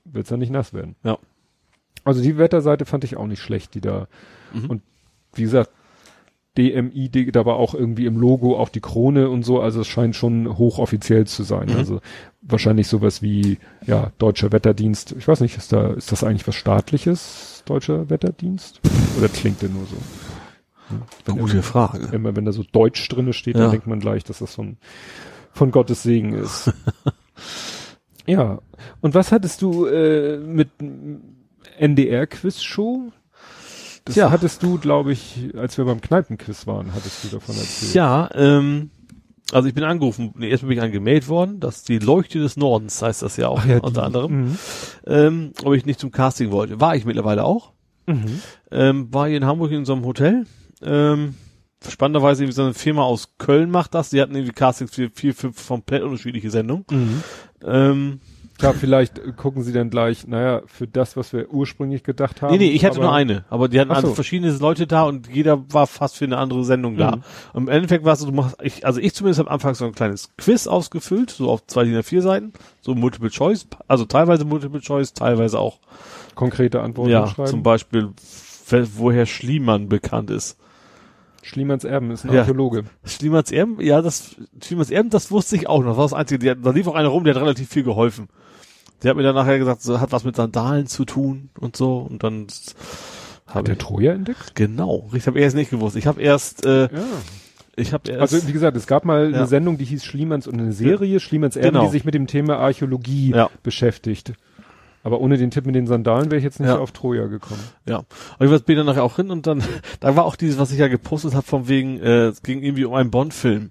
wird's 0.04 0.30
ja 0.30 0.36
nicht 0.36 0.52
nass 0.52 0.72
werden. 0.72 0.94
Ja. 1.02 1.18
Also 2.04 2.22
die 2.22 2.38
Wetterseite 2.38 2.84
fand 2.84 3.02
ich 3.02 3.16
auch 3.16 3.26
nicht 3.26 3.40
schlecht, 3.40 3.74
die 3.74 3.80
da 3.80 4.06
mhm. 4.52 4.70
und 4.70 4.82
wie 5.34 5.42
gesagt, 5.42 5.70
DMI, 6.58 7.08
da 7.32 7.46
war 7.46 7.56
auch 7.56 7.74
irgendwie 7.74 8.06
im 8.06 8.16
Logo 8.16 8.58
auch 8.58 8.68
die 8.68 8.80
Krone 8.80 9.30
und 9.30 9.42
so, 9.42 9.60
also 9.60 9.80
es 9.80 9.88
scheint 9.88 10.14
schon 10.14 10.58
hochoffiziell 10.58 11.26
zu 11.26 11.44
sein. 11.44 11.68
Mhm. 11.70 11.76
Also 11.76 12.00
wahrscheinlich 12.42 12.88
sowas 12.88 13.22
wie, 13.22 13.58
ja, 13.86 14.12
Deutscher 14.18 14.52
Wetterdienst. 14.52 15.14
Ich 15.18 15.26
weiß 15.26 15.40
nicht, 15.40 15.56
ist 15.56 15.72
da, 15.72 15.92
ist 15.92 16.12
das 16.12 16.24
eigentlich 16.24 16.46
was 16.46 16.54
staatliches, 16.54 17.62
Deutscher 17.64 18.10
Wetterdienst? 18.10 18.80
Oder 19.18 19.28
klingt 19.28 19.62
der 19.62 19.70
nur 19.70 19.86
so? 19.86 19.96
Wenn 21.24 21.38
Gute 21.38 21.54
immer, 21.54 21.62
Frage. 21.62 22.08
Immer 22.12 22.36
wenn 22.36 22.44
da 22.44 22.52
so 22.52 22.64
Deutsch 22.70 23.08
drinne 23.08 23.32
steht, 23.32 23.54
ja. 23.54 23.62
dann 23.62 23.70
denkt 23.70 23.86
man 23.86 24.00
gleich, 24.00 24.24
dass 24.24 24.40
das 24.40 24.54
von, 24.54 24.76
von 25.52 25.70
Gottes 25.70 26.02
Segen 26.02 26.34
ist. 26.34 26.70
ja. 28.26 28.60
Und 29.00 29.14
was 29.14 29.32
hattest 29.32 29.62
du 29.62 29.86
äh, 29.86 30.36
mit 30.36 30.68
NDR-Quiz-Show? 31.78 33.12
Das 34.04 34.16
ja. 34.16 34.30
hattest 34.30 34.62
du, 34.62 34.78
glaube 34.78 35.12
ich, 35.12 35.50
als 35.56 35.78
wir 35.78 35.84
beim 35.84 36.00
Kneipenquiz 36.00 36.66
waren, 36.66 36.92
hattest 36.94 37.24
du 37.24 37.28
davon 37.28 37.56
erzählt. 37.56 37.94
Ja, 37.94 38.28
ähm, 38.34 38.90
also 39.52 39.68
ich 39.68 39.74
bin 39.74 39.84
angerufen, 39.84 40.32
nee, 40.36 40.48
erstmal 40.48 40.70
bin 40.70 40.78
ich 40.78 40.84
angemeldet 40.84 41.28
worden, 41.28 41.60
dass 41.60 41.84
die 41.84 41.98
Leuchte 41.98 42.38
des 42.38 42.56
Nordens 42.56 43.00
heißt 43.00 43.22
das 43.22 43.36
ja 43.36 43.48
auch 43.48 43.64
ja, 43.64 43.78
unter 43.78 44.00
die, 44.00 44.06
anderem, 44.06 44.32
mhm. 44.32 44.58
ähm, 45.06 45.52
ob 45.62 45.74
ich 45.74 45.86
nicht 45.86 46.00
zum 46.00 46.10
Casting 46.10 46.50
wollte. 46.50 46.80
War 46.80 46.96
ich 46.96 47.04
mittlerweile 47.04 47.44
auch. 47.44 47.72
Mhm. 48.06 48.40
Ähm, 48.70 49.12
war 49.12 49.28
hier 49.28 49.36
in 49.36 49.46
Hamburg 49.46 49.70
in 49.70 49.84
so 49.84 49.92
einem 49.92 50.04
Hotel. 50.04 50.46
Ähm, 50.82 51.34
spannenderweise 51.88 52.42
irgendwie 52.42 52.56
so 52.56 52.62
eine 52.62 52.74
Firma 52.74 53.02
aus 53.02 53.34
Köln 53.38 53.70
macht 53.70 53.94
das. 53.94 54.10
Die 54.10 54.20
hatten 54.20 54.34
irgendwie 54.34 54.54
Castings 54.54 54.94
für 54.94 55.10
vier, 55.10 55.34
fünf 55.34 55.66
komplett 55.66 56.02
unterschiedliche 56.02 56.50
Sendungen. 56.50 56.84
Mhm. 56.90 57.22
Ähm, 57.64 58.20
Klar, 58.62 58.74
vielleicht 58.74 59.36
gucken 59.36 59.64
sie 59.64 59.72
dann 59.72 59.90
gleich, 59.90 60.26
naja, 60.28 60.62
für 60.66 60.86
das, 60.86 61.16
was 61.16 61.32
wir 61.32 61.52
ursprünglich 61.52 62.04
gedacht 62.04 62.42
haben. 62.42 62.52
nee, 62.52 62.58
nee, 62.58 62.70
ich 62.70 62.84
hatte 62.84 63.00
nur 63.00 63.12
eine. 63.12 63.44
Aber 63.50 63.68
die 63.68 63.80
hatten 63.80 63.90
so. 63.90 63.96
also 63.96 64.14
verschiedene 64.14 64.52
Leute 64.52 64.86
da 64.86 65.02
und 65.02 65.28
jeder 65.28 65.64
war 65.72 65.88
fast 65.88 66.16
für 66.16 66.26
eine 66.26 66.38
andere 66.38 66.64
Sendung 66.64 66.96
da. 66.96 67.16
Mhm. 67.16 67.22
Und 67.54 67.62
Im 67.64 67.68
Endeffekt 67.68 68.04
war 68.04 68.12
es 68.12 68.20
so, 68.20 68.26
du 68.26 68.32
machst, 68.32 68.56
ich, 68.62 68.86
also 68.86 69.00
ich 69.00 69.14
zumindest 69.14 69.40
am 69.40 69.48
Anfang 69.48 69.74
so 69.74 69.84
ein 69.84 69.92
kleines 69.92 70.30
Quiz 70.36 70.68
ausgefüllt, 70.68 71.30
so 71.30 71.50
auf 71.50 71.66
zwei 71.66 71.82
DIN 71.84 71.96
A4 71.98 72.20
Seiten, 72.20 72.52
so 72.82 72.94
Multiple 72.94 73.30
Choice, 73.30 73.66
also 73.88 74.04
teilweise 74.04 74.44
Multiple 74.44 74.80
Choice, 74.80 75.12
teilweise 75.12 75.58
auch, 75.58 75.80
Konkrete 76.36 76.80
Antworten 76.82 77.10
ja, 77.10 77.26
schreiben. 77.26 77.50
zum 77.50 77.62
Beispiel, 77.64 78.10
woher 78.94 79.26
Schliemann 79.26 79.88
bekannt 79.88 80.30
ist. 80.30 80.56
Schliemanns 81.42 81.82
Erben 81.82 82.12
ist 82.12 82.24
ein 82.24 82.32
Ja. 82.32 82.40
Archäologe. 82.42 82.84
Schliemanns 83.04 83.50
Erben, 83.50 83.80
ja, 83.80 84.00
das, 84.00 84.36
Schliemanns 84.62 84.90
Erben, 84.90 85.10
das 85.10 85.32
wusste 85.32 85.56
ich 85.56 85.68
auch 85.68 85.80
noch. 85.80 85.88
Das 85.88 85.96
war 85.96 86.04
das 86.04 86.12
Einzige. 86.12 86.38
Der, 86.38 86.54
da 86.54 86.70
lief 86.70 86.86
auch 86.86 86.94
einer 86.94 87.08
rum, 87.08 87.24
der 87.24 87.34
hat 87.34 87.42
relativ 87.42 87.68
viel 87.68 87.82
geholfen. 87.82 88.28
Der 89.02 89.10
hat 89.10 89.16
mir 89.16 89.22
dann 89.22 89.34
nachher 89.34 89.58
gesagt, 89.58 89.82
so, 89.82 90.00
hat 90.00 90.12
was 90.12 90.24
mit 90.24 90.36
Sandalen 90.36 90.86
zu 90.86 91.04
tun 91.04 91.50
und 91.58 91.76
so. 91.76 91.98
Und 91.98 92.22
dann 92.22 92.46
Hat 93.46 93.66
der 93.68 93.78
Troja 93.78 94.12
entdeckt? 94.12 94.54
genau. 94.54 95.10
Ich 95.14 95.26
habe 95.26 95.40
erst 95.40 95.56
nicht 95.56 95.70
gewusst. 95.70 95.96
Ich 95.96 96.06
habe 96.06 96.20
erst, 96.22 96.64
äh, 96.64 96.82
Ja. 96.84 96.88
ich 97.76 97.92
habe 97.92 98.10
erst, 98.10 98.34
Also 98.34 98.48
wie 98.48 98.52
gesagt, 98.52 98.76
es 98.76 98.86
gab 98.86 99.04
mal 99.04 99.30
Ja. 99.30 99.38
eine 99.38 99.46
Sendung, 99.46 99.76
die 99.78 99.84
hieß 99.84 100.04
Schliemanns 100.04 100.46
und 100.46 100.58
eine 100.60 100.72
Serie, 100.72 101.20
Schliemanns 101.20 101.56
Erben, 101.56 101.74
Genau. 101.74 101.84
die 101.86 101.90
sich 101.92 102.04
mit 102.04 102.14
dem 102.14 102.26
Thema 102.26 102.56
Archäologie 102.58 103.30
Ja. 103.30 103.50
beschäftigt. 103.62 104.32
Aber 105.04 105.20
ohne 105.20 105.36
den 105.36 105.50
Tipp 105.50 105.66
mit 105.66 105.74
den 105.74 105.88
Sandalen 105.88 106.26
wäre 106.30 106.38
ich 106.38 106.44
jetzt 106.44 106.60
nicht 106.60 106.68
Ja. 106.68 106.78
auf 106.78 106.92
Troja 106.92 107.26
gekommen. 107.26 107.60
ja. 107.88 107.98
Und 107.98 108.06
ich 108.46 108.50
war 108.50 108.58
später 108.60 108.84
nachher 108.84 109.02
auch 109.02 109.16
hin 109.16 109.30
und 109.32 109.48
dann, 109.48 109.60
da 110.00 110.14
war 110.14 110.24
auch 110.24 110.36
dieses, 110.36 110.58
was 110.58 110.70
ich 110.70 110.78
ja 110.78 110.86
gepostet 110.86 111.34
habe, 111.34 111.44
von 111.44 111.66
wegen, 111.66 111.98
äh, 111.98 112.26
es 112.28 112.42
ging 112.42 112.62
irgendwie 112.62 112.84
um 112.84 112.94
einen 112.94 113.10
Bond-Film. 113.10 113.70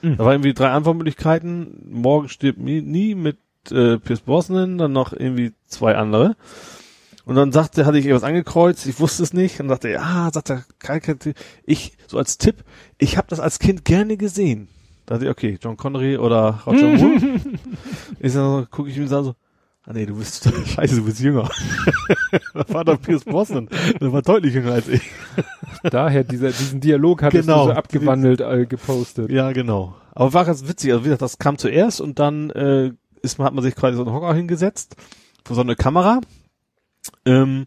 Mhm. 0.00 0.16
Da 0.16 0.24
war 0.24 0.32
irgendwie 0.32 0.54
drei 0.54 0.70
Antwortmöglichkeiten. 0.70 1.82
Morgen 1.90 2.30
stirbt 2.30 2.58
nie, 2.58 2.80
nie 2.80 3.14
mit 3.14 3.36
äh, 3.70 3.98
Pierce 3.98 4.20
Brosnan, 4.20 4.78
dann 4.78 4.92
noch 4.92 5.12
irgendwie 5.12 5.52
zwei 5.66 5.96
andere. 5.96 6.36
Und 7.24 7.36
dann 7.36 7.52
sagte, 7.52 7.86
hatte 7.86 7.98
ich 7.98 8.06
irgendwas 8.06 8.26
angekreuzt, 8.28 8.86
ich 8.86 8.98
wusste 8.98 9.22
es 9.22 9.32
nicht. 9.32 9.60
Und 9.60 9.68
dachte, 9.68 9.88
ja, 9.90 10.30
sagt 10.32 10.50
er, 10.50 10.64
ich, 11.64 11.92
so 12.08 12.18
als 12.18 12.38
Tipp, 12.38 12.64
ich 12.98 13.16
habe 13.16 13.28
das 13.28 13.38
als 13.40 13.58
Kind 13.58 13.84
gerne 13.84 14.16
gesehen. 14.16 14.68
Da 15.06 15.14
dachte 15.14 15.26
ich, 15.26 15.30
okay, 15.30 15.58
John 15.60 15.76
Connery 15.76 16.16
oder 16.16 16.60
Roger 16.66 16.88
Moore. 16.98 17.40
ich 18.18 18.32
so, 18.32 18.66
gucke 18.70 18.90
ich 18.90 18.96
mir 18.96 19.06
so, 19.08 19.34
ah 19.84 19.92
nee, 19.92 20.06
du 20.06 20.16
bist, 20.16 20.48
scheiße, 20.66 20.96
du 20.96 21.04
bist 21.04 21.20
jünger. 21.20 21.48
das 22.54 22.72
war 22.74 22.84
doch 22.84 23.00
Pierce 23.00 23.24
Brosnan. 23.24 23.68
Der 24.00 24.12
war 24.12 24.22
deutlich 24.22 24.54
jünger 24.54 24.72
als 24.72 24.88
ich. 24.88 25.02
Daher 25.84 26.24
dieser, 26.24 26.48
diesen 26.48 26.80
Dialog 26.80 27.22
hattest 27.22 27.46
Genau. 27.46 27.66
du 27.66 27.72
so 27.72 27.76
abgewandelt 27.76 28.40
äh, 28.40 28.66
gepostet. 28.66 29.30
Ja, 29.30 29.52
genau. 29.52 29.94
Aber 30.12 30.32
war 30.32 30.44
ganz 30.44 30.66
witzig. 30.66 30.90
Also 30.90 31.02
wie 31.04 31.08
gesagt, 31.08 31.22
das 31.22 31.38
kam 31.38 31.58
zuerst 31.58 32.00
und 32.00 32.18
dann 32.18 32.50
äh, 32.50 32.92
ist 33.22 33.38
man, 33.38 33.46
hat 33.46 33.54
man 33.54 33.62
sich 33.64 33.74
quasi 33.74 33.96
so 33.96 34.04
einen 34.04 34.12
Hocker 34.12 34.34
hingesetzt 34.34 34.96
vor 35.44 35.56
so 35.56 35.62
eine 35.62 35.76
Kamera 35.76 36.20
ähm, 37.24 37.66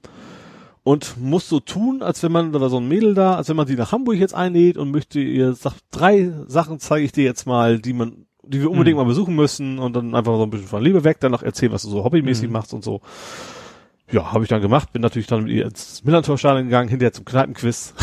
und 0.84 1.18
muss 1.20 1.48
so 1.50 1.60
tun, 1.60 2.02
als 2.04 2.22
wenn 2.24 2.32
man, 2.32 2.52
da 2.52 2.60
war 2.62 2.70
so 2.70 2.78
ein 2.78 2.88
Mädel 2.88 3.14
da, 3.14 3.36
als 3.36 3.50
wenn 3.50 3.56
man 3.56 3.68
sie 3.68 3.76
nach 3.76 3.92
Hamburg 3.92 4.18
jetzt 4.18 4.36
einlädt 4.36 4.78
und 4.78 4.92
möchte 4.92 5.20
ihr 5.20 5.54
sagt, 5.54 5.78
drei 5.92 6.32
Sachen 6.48 6.80
zeige 6.80 7.06
ich 7.06 7.12
dir 7.14 7.24
jetzt 7.24 7.46
mal, 7.48 7.80
die 7.80 7.94
man, 7.94 8.26
die 8.44 8.60
wir 8.62 8.70
unbedingt 8.70 8.98
Mhm. 8.98 9.04
mal 9.04 9.08
besuchen 9.08 9.36
müssen 9.36 9.80
und 9.80 9.96
dann 9.96 10.14
einfach 10.16 10.36
so 10.36 10.44
ein 10.44 10.50
bisschen 10.50 10.68
von 10.68 10.84
Liebe 10.84 11.04
weg, 11.04 11.20
dann 11.22 11.32
noch 11.32 11.44
erzählen, 11.44 11.72
was 11.72 11.84
du 11.84 11.90
so 11.90 12.04
hobbymäßig 12.04 12.48
Mhm. 12.48 12.54
machst 12.54 12.74
und 12.74 12.84
so. 12.84 13.02
Ja, 14.12 14.34
habe 14.34 14.44
ich 14.44 14.50
dann 14.50 14.62
gemacht, 14.62 14.92
bin 14.92 15.02
natürlich 15.02 15.28
dann 15.28 15.46
mit 15.46 15.54
ihr 15.54 15.66
ins 15.66 16.04
Millantor-Stadion 16.04 16.66
gegangen, 16.66 16.90
hinterher 16.90 17.14
zum 17.14 17.24
Kneipenquiz. 17.26 17.94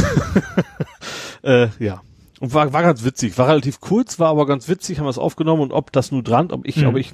äh, 1.42 1.68
ja. 1.78 2.00
Und 2.40 2.52
war, 2.54 2.72
war 2.72 2.82
ganz 2.82 3.04
witzig, 3.04 3.36
war 3.38 3.48
relativ 3.48 3.80
kurz, 3.80 4.18
war 4.18 4.30
aber 4.30 4.46
ganz 4.46 4.68
witzig, 4.68 4.98
haben 4.98 5.04
wir 5.06 5.10
es 5.10 5.18
aufgenommen 5.18 5.62
und 5.62 5.72
ob 5.72 5.92
das 5.92 6.10
nur 6.10 6.22
dran, 6.22 6.50
ob 6.50 6.66
ich, 6.66 6.76
Mhm. 6.78 6.86
ob 6.86 6.96
ich 6.96 7.12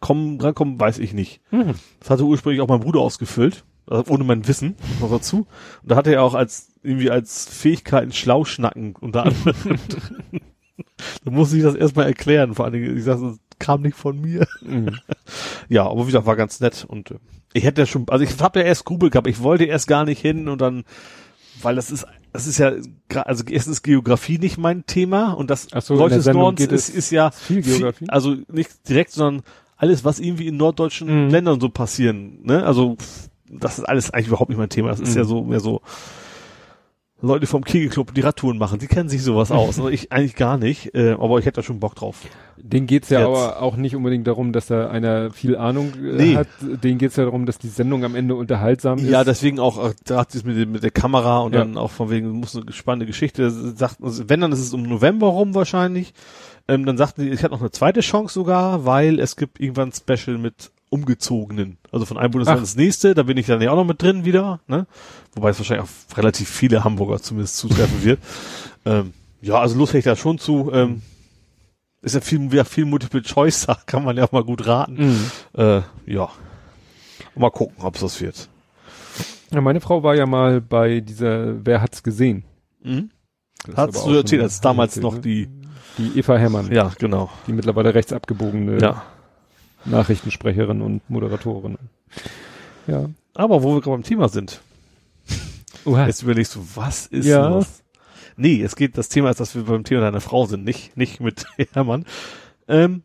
komm, 0.00 0.38
drankommen, 0.38 0.80
weiß 0.80 0.98
ich 0.98 1.12
nicht. 1.12 1.40
Mhm. 1.50 1.74
Das 2.00 2.10
hatte 2.10 2.24
ursprünglich 2.24 2.60
auch 2.62 2.68
mein 2.68 2.80
Bruder 2.80 3.00
ausgefüllt, 3.00 3.64
also 3.86 4.04
ohne 4.12 4.24
mein 4.24 4.48
Wissen 4.48 4.74
noch 5.00 5.10
dazu. 5.10 5.46
Und 5.82 5.90
da 5.90 5.96
hatte 5.96 6.12
er 6.14 6.22
auch 6.22 6.34
als, 6.34 6.72
irgendwie 6.82 7.10
als 7.10 7.46
Fähigkeiten 7.46 8.12
schlau 8.12 8.44
schnacken 8.44 8.94
unter 8.98 9.24
anderem. 9.24 9.54
da 11.24 11.30
musste 11.30 11.56
ich 11.56 11.62
das 11.62 11.74
erstmal 11.74 12.06
erklären, 12.06 12.54
vor 12.54 12.64
allen 12.64 12.74
Dingen, 12.74 12.96
ich 12.96 13.04
sag, 13.04 13.20
das 13.20 13.38
kam 13.58 13.82
nicht 13.82 13.96
von 13.96 14.20
mir. 14.20 14.46
Mhm. 14.62 14.98
Ja, 15.68 15.86
aber 15.86 16.02
wie 16.02 16.06
gesagt, 16.06 16.24
war 16.24 16.36
ganz 16.36 16.60
nett 16.60 16.86
und 16.88 17.10
äh, 17.10 17.18
ich 17.52 17.62
hätte 17.64 17.82
ja 17.82 17.86
schon, 17.86 18.06
also 18.08 18.24
ich 18.24 18.40
habe 18.40 18.60
ja 18.60 18.64
erst 18.64 18.86
Grubel 18.86 19.10
gehabt, 19.10 19.26
ich 19.26 19.42
wollte 19.42 19.64
erst 19.64 19.86
gar 19.86 20.06
nicht 20.06 20.20
hin 20.22 20.48
und 20.48 20.62
dann, 20.62 20.84
weil 21.60 21.74
das 21.76 21.90
ist, 21.90 22.06
das 22.32 22.46
ist 22.46 22.58
ja, 22.58 22.72
also 23.24 23.44
erstens 23.48 23.78
ist 23.78 23.82
Geografie 23.82 24.38
nicht 24.38 24.58
mein 24.58 24.84
Thema 24.86 25.32
und 25.32 25.50
das 25.50 25.68
Ach 25.72 25.82
so, 25.82 25.94
Leute 25.94 26.16
des 26.16 26.26
Nordens 26.26 26.66
ist, 26.66 26.88
ist 26.88 27.10
ja 27.10 27.30
viel 27.30 27.62
Geografie? 27.62 28.06
also 28.08 28.36
nicht 28.50 28.88
direkt, 28.88 29.12
sondern 29.12 29.44
alles, 29.76 30.04
was 30.04 30.18
irgendwie 30.18 30.48
in 30.48 30.56
norddeutschen 30.56 31.26
Mhm. 31.26 31.30
Ländern 31.30 31.60
so 31.60 31.68
passieren, 31.68 32.40
ne? 32.42 32.64
Also 32.64 32.96
das 33.50 33.78
ist 33.78 33.84
alles 33.84 34.10
eigentlich 34.10 34.26
überhaupt 34.28 34.50
nicht 34.50 34.58
mein 34.58 34.68
Thema. 34.68 34.88
Das 34.90 35.00
ist 35.00 35.10
Mhm. 35.12 35.16
ja 35.18 35.24
so 35.24 35.42
mehr 35.44 35.60
so 35.60 35.80
Leute 37.20 37.46
vom 37.48 37.64
Kegelclub, 37.64 38.14
die 38.14 38.20
Radtouren 38.20 38.58
machen, 38.58 38.78
die 38.78 38.86
kennen 38.86 39.08
sich 39.08 39.22
sowas 39.24 39.50
aus. 39.50 39.78
Also 39.78 39.88
ich 39.88 40.12
eigentlich 40.12 40.36
gar 40.36 40.56
nicht, 40.56 40.94
äh, 40.94 41.12
aber 41.18 41.38
ich 41.40 41.46
hätte 41.46 41.56
da 41.56 41.62
schon 41.64 41.80
Bock 41.80 41.96
drauf. 41.96 42.20
Den 42.56 42.86
geht's 42.86 43.08
ja 43.10 43.18
Jetzt. 43.20 43.26
aber 43.28 43.60
auch 43.62 43.76
nicht 43.76 43.96
unbedingt 43.96 44.26
darum, 44.26 44.52
dass 44.52 44.66
da 44.66 44.88
einer 44.88 45.30
viel 45.32 45.56
Ahnung 45.56 45.92
äh, 45.94 46.12
Nee. 46.12 46.36
hat. 46.36 46.46
Den 46.60 46.98
geht's 46.98 47.16
ja 47.16 47.24
darum, 47.24 47.44
dass 47.44 47.58
die 47.58 47.68
Sendung 47.68 48.04
am 48.04 48.14
Ende 48.14 48.36
unterhaltsam 48.36 48.98
ist. 48.98 49.08
Ja, 49.08 49.24
deswegen 49.24 49.58
auch 49.58 49.84
äh, 49.90 49.94
da 50.04 50.18
hat 50.18 50.34
es 50.34 50.44
mit, 50.44 50.68
mit 50.68 50.82
der 50.84 50.90
Kamera 50.92 51.40
und 51.40 51.54
Ja. 51.54 51.60
dann 51.60 51.76
auch 51.76 51.90
von 51.90 52.08
wegen 52.10 52.30
muss 52.30 52.54
eine 52.56 52.72
spannende 52.72 53.06
Geschichte. 53.06 53.50
Sagt, 53.50 53.96
also 54.02 54.28
wenn 54.28 54.40
dann 54.40 54.52
ist 54.52 54.60
es 54.60 54.72
um 54.72 54.82
November 54.84 55.26
rum 55.28 55.54
wahrscheinlich. 55.56 56.12
Ähm, 56.68 56.84
dann 56.84 56.96
sagten 56.98 57.22
die, 57.22 57.30
ich 57.30 57.42
hatte 57.42 57.54
noch 57.54 57.60
eine 57.60 57.70
zweite 57.70 58.00
Chance 58.00 58.34
sogar, 58.34 58.84
weil 58.84 59.18
es 59.18 59.36
gibt 59.36 59.58
irgendwann 59.58 59.88
ein 59.88 59.92
Special 59.92 60.38
mit 60.38 60.70
Umgezogenen. 60.90 61.77
Also 61.90 62.04
von 62.04 62.18
einem 62.18 62.30
Bundesland 62.30 62.58
Ach. 62.58 62.62
ins 62.62 62.76
nächste, 62.76 63.14
da 63.14 63.22
bin 63.22 63.36
ich 63.36 63.46
dann 63.46 63.62
ja 63.62 63.70
auch 63.70 63.76
noch 63.76 63.84
mit 63.84 64.02
drin 64.02 64.24
wieder, 64.24 64.60
ne? 64.66 64.86
Wobei 65.34 65.50
es 65.50 65.58
wahrscheinlich 65.58 65.84
auf 65.84 66.16
relativ 66.16 66.48
viele 66.48 66.84
Hamburger 66.84 67.20
zumindest 67.20 67.56
zutreffen 67.56 68.04
wird. 68.04 68.20
Ähm, 68.84 69.12
ja, 69.40 69.54
also 69.54 69.78
Lust 69.78 69.92
hätte 69.92 69.98
ich 69.98 70.04
da 70.04 70.16
schon 70.16 70.38
zu. 70.38 70.70
Ähm, 70.72 71.02
ist 72.02 72.14
ja 72.14 72.20
viel, 72.20 72.52
wieder 72.52 72.64
viel 72.64 72.84
Multiple 72.84 73.22
Choice, 73.22 73.66
da 73.66 73.78
kann 73.86 74.04
man 74.04 74.16
ja 74.16 74.24
auch 74.24 74.32
mal 74.32 74.44
gut 74.44 74.66
raten. 74.66 74.94
Mhm. 74.96 75.30
Äh, 75.60 75.82
ja. 76.06 76.28
Mal 77.34 77.50
gucken, 77.50 77.76
ob 77.80 77.94
es 77.94 78.00
das 78.00 78.20
wird. 78.20 78.48
ja. 79.52 79.60
Meine 79.60 79.80
Frau 79.80 80.02
war 80.02 80.14
ja 80.14 80.26
mal 80.26 80.60
bei 80.60 81.00
dieser 81.00 81.64
Wer 81.64 81.80
hat's 81.80 82.02
gesehen? 82.02 82.44
Mhm. 82.82 83.10
Hast 83.74 83.96
du 83.96 84.00
auch 84.00 84.12
erzählt, 84.12 84.42
als 84.42 84.60
damals 84.60 84.96
noch 84.96 85.14
ne? 85.14 85.20
die, 85.20 85.48
Die 85.98 86.18
Eva 86.18 86.36
Herrmann, 86.36 86.72
ja, 86.72 86.92
genau, 86.98 87.30
die 87.46 87.52
mittlerweile 87.52 87.94
rechts 87.94 88.12
abgebogene 88.12 88.78
ja. 88.78 89.02
Nachrichtensprecherin 89.90 90.80
und 90.82 91.08
Moderatorin. 91.10 91.78
Ja. 92.86 93.08
Aber 93.34 93.62
wo 93.62 93.74
wir 93.74 93.80
gerade 93.80 93.96
beim 93.96 94.02
Thema 94.02 94.28
sind, 94.28 94.60
Oha. 95.84 96.06
jetzt 96.06 96.22
überlegst 96.22 96.54
du, 96.54 96.66
was 96.74 97.06
ist 97.06 97.26
Ja. 97.26 97.48
los? 97.48 97.82
Nee, 98.36 98.62
es 98.62 98.76
geht, 98.76 98.96
das 98.96 99.08
Thema 99.08 99.30
ist, 99.30 99.40
dass 99.40 99.54
wir 99.54 99.64
beim 99.64 99.84
Thema 99.84 100.00
deiner 100.02 100.20
Frau 100.20 100.46
sind, 100.46 100.64
nicht, 100.64 100.96
nicht 100.96 101.20
mit 101.20 101.44
Hermann. 101.72 102.04
Ähm, 102.68 103.02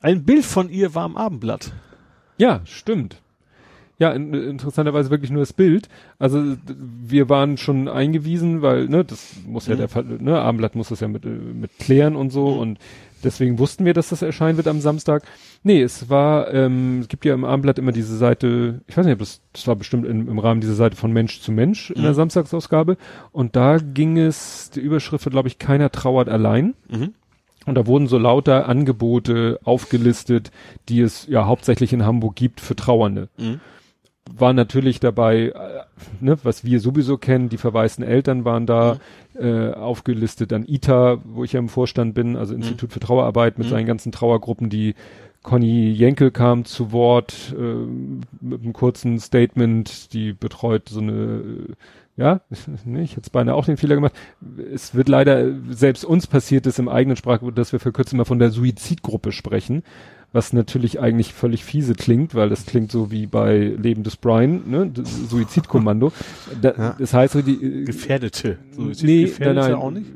ein 0.00 0.24
Bild 0.24 0.44
von 0.44 0.70
ihr 0.70 0.94
war 0.94 1.04
am 1.04 1.16
Abendblatt. 1.16 1.72
Ja, 2.36 2.60
stimmt. 2.64 3.20
Ja, 3.98 4.12
in, 4.12 4.32
interessanterweise 4.32 5.10
wirklich 5.10 5.32
nur 5.32 5.42
das 5.42 5.52
Bild. 5.52 5.88
Also 6.20 6.56
wir 6.68 7.28
waren 7.28 7.56
schon 7.56 7.88
eingewiesen, 7.88 8.62
weil 8.62 8.86
ne, 8.88 9.04
das 9.04 9.30
muss 9.44 9.66
ja 9.66 9.74
Mhm. 9.74 9.78
der 9.78 9.88
Fall, 9.88 10.04
ne, 10.04 10.40
Abendblatt 10.40 10.76
muss 10.76 10.90
das 10.90 11.00
ja 11.00 11.08
mit, 11.08 11.24
mit 11.24 11.76
klären 11.80 12.14
und 12.14 12.30
so 12.30 12.52
Mhm. 12.52 12.58
und 12.60 12.78
deswegen 13.24 13.58
wussten 13.58 13.84
wir, 13.84 13.94
dass 13.94 14.10
das 14.10 14.22
erscheinen 14.22 14.56
wird 14.56 14.68
am 14.68 14.80
Samstag. 14.80 15.24
Nee, 15.64 15.82
es 15.82 16.08
war, 16.08 16.52
ähm, 16.54 17.00
es 17.00 17.08
gibt 17.08 17.24
ja 17.24 17.34
im 17.34 17.44
Abendblatt 17.44 17.78
immer 17.78 17.92
diese 17.92 18.16
Seite, 18.16 18.80
ich 18.86 18.96
weiß 18.96 19.04
nicht, 19.04 19.14
ob 19.14 19.18
das, 19.18 19.42
das 19.52 19.66
war 19.66 19.76
bestimmt 19.76 20.06
im, 20.06 20.28
im 20.28 20.38
Rahmen 20.38 20.60
dieser 20.60 20.74
Seite 20.74 20.96
von 20.96 21.12
Mensch 21.12 21.40
zu 21.40 21.50
Mensch 21.52 21.90
in 21.90 21.98
Mhm. 22.00 22.04
der 22.04 22.14
Samstagsausgabe 22.14 22.96
und 23.32 23.56
da 23.56 23.78
ging 23.78 24.16
es, 24.18 24.70
die 24.70 24.80
Überschrift 24.80 25.26
war, 25.26 25.30
glaube 25.32 25.48
ich, 25.48 25.58
keiner 25.58 25.90
trauert 25.90 26.28
allein. 26.28 26.74
Mhm. 26.88 27.14
Und 27.66 27.74
da 27.74 27.86
wurden 27.86 28.06
so 28.06 28.16
lauter 28.16 28.66
Angebote 28.66 29.58
aufgelistet, 29.64 30.52
die 30.88 31.00
es 31.02 31.26
ja 31.26 31.44
hauptsächlich 31.44 31.92
in 31.92 32.06
Hamburg 32.06 32.34
gibt 32.36 32.60
für 32.62 32.74
Trauernde. 32.76 33.28
Mhm. 33.36 33.60
War 34.30 34.52
natürlich 34.52 35.00
dabei, 35.00 35.48
äh, 35.48 35.52
ne, 36.20 36.38
was 36.44 36.64
wir 36.64 36.80
sowieso 36.80 37.18
kennen, 37.18 37.48
die 37.48 37.56
verwaisten 37.58 38.04
Eltern 38.04 38.44
waren 38.44 38.64
da 38.66 38.98
äh, 39.38 39.72
aufgelistet, 39.72 40.52
dann 40.52 40.64
ITA, 40.66 41.18
wo 41.24 41.44
ich 41.44 41.52
ja 41.52 41.58
im 41.60 41.68
Vorstand 41.68 42.14
bin, 42.14 42.36
also 42.36 42.54
Institut 42.54 42.92
für 42.92 43.00
Trauerarbeit 43.00 43.58
mit 43.58 43.66
Mhm. 43.66 43.70
seinen 43.70 43.86
ganzen 43.86 44.12
Trauergruppen, 44.12 44.70
die 44.70 44.94
Conny 45.42 45.90
Jenkel 45.90 46.30
kam 46.30 46.64
zu 46.64 46.92
Wort 46.92 47.54
äh, 47.58 47.62
mit 48.40 48.62
einem 48.62 48.72
kurzen 48.72 49.18
Statement, 49.20 50.12
die 50.12 50.32
betreut 50.32 50.88
so 50.88 51.00
eine, 51.00 51.12
äh, 51.12 51.72
ja, 52.16 52.40
ne, 52.84 53.02
ich 53.02 53.12
hätte 53.12 53.22
es 53.22 53.30
beinahe 53.30 53.54
auch 53.54 53.64
den 53.64 53.76
Fehler 53.76 53.94
gemacht. 53.94 54.12
Es 54.72 54.94
wird 54.94 55.08
leider, 55.08 55.46
selbst 55.70 56.04
uns 56.04 56.26
passiert 56.26 56.66
es 56.66 56.78
im 56.78 56.88
eigenen 56.88 57.16
Sprachgebrauch, 57.16 57.54
dass 57.54 57.72
wir 57.72 57.80
für 57.80 57.92
kurzem 57.92 58.18
mal 58.18 58.24
von 58.24 58.38
der 58.40 58.50
Suizidgruppe 58.50 59.32
sprechen, 59.32 59.84
was 60.32 60.52
natürlich 60.52 61.00
eigentlich 61.00 61.32
völlig 61.32 61.64
fiese 61.64 61.94
klingt, 61.94 62.34
weil 62.34 62.50
das 62.50 62.66
klingt 62.66 62.92
so 62.92 63.10
wie 63.10 63.26
bei 63.26 63.58
Leben 63.80 64.02
des 64.02 64.16
Brian, 64.16 64.62
ne, 64.68 64.90
das 64.92 65.30
Suizidkommando. 65.30 66.12
Da, 66.60 66.74
Ja. 66.76 66.96
Das 66.98 67.14
heißt, 67.14 67.32
so 67.34 67.40
die 67.42 67.54
äh, 67.64 67.84
Gefährdete. 67.84 68.58
nee, 68.76 68.84
nein, 68.84 68.90
Gefährdete 69.24 69.54
nein, 69.68 69.74
auch 69.74 69.90
nicht? 69.90 70.06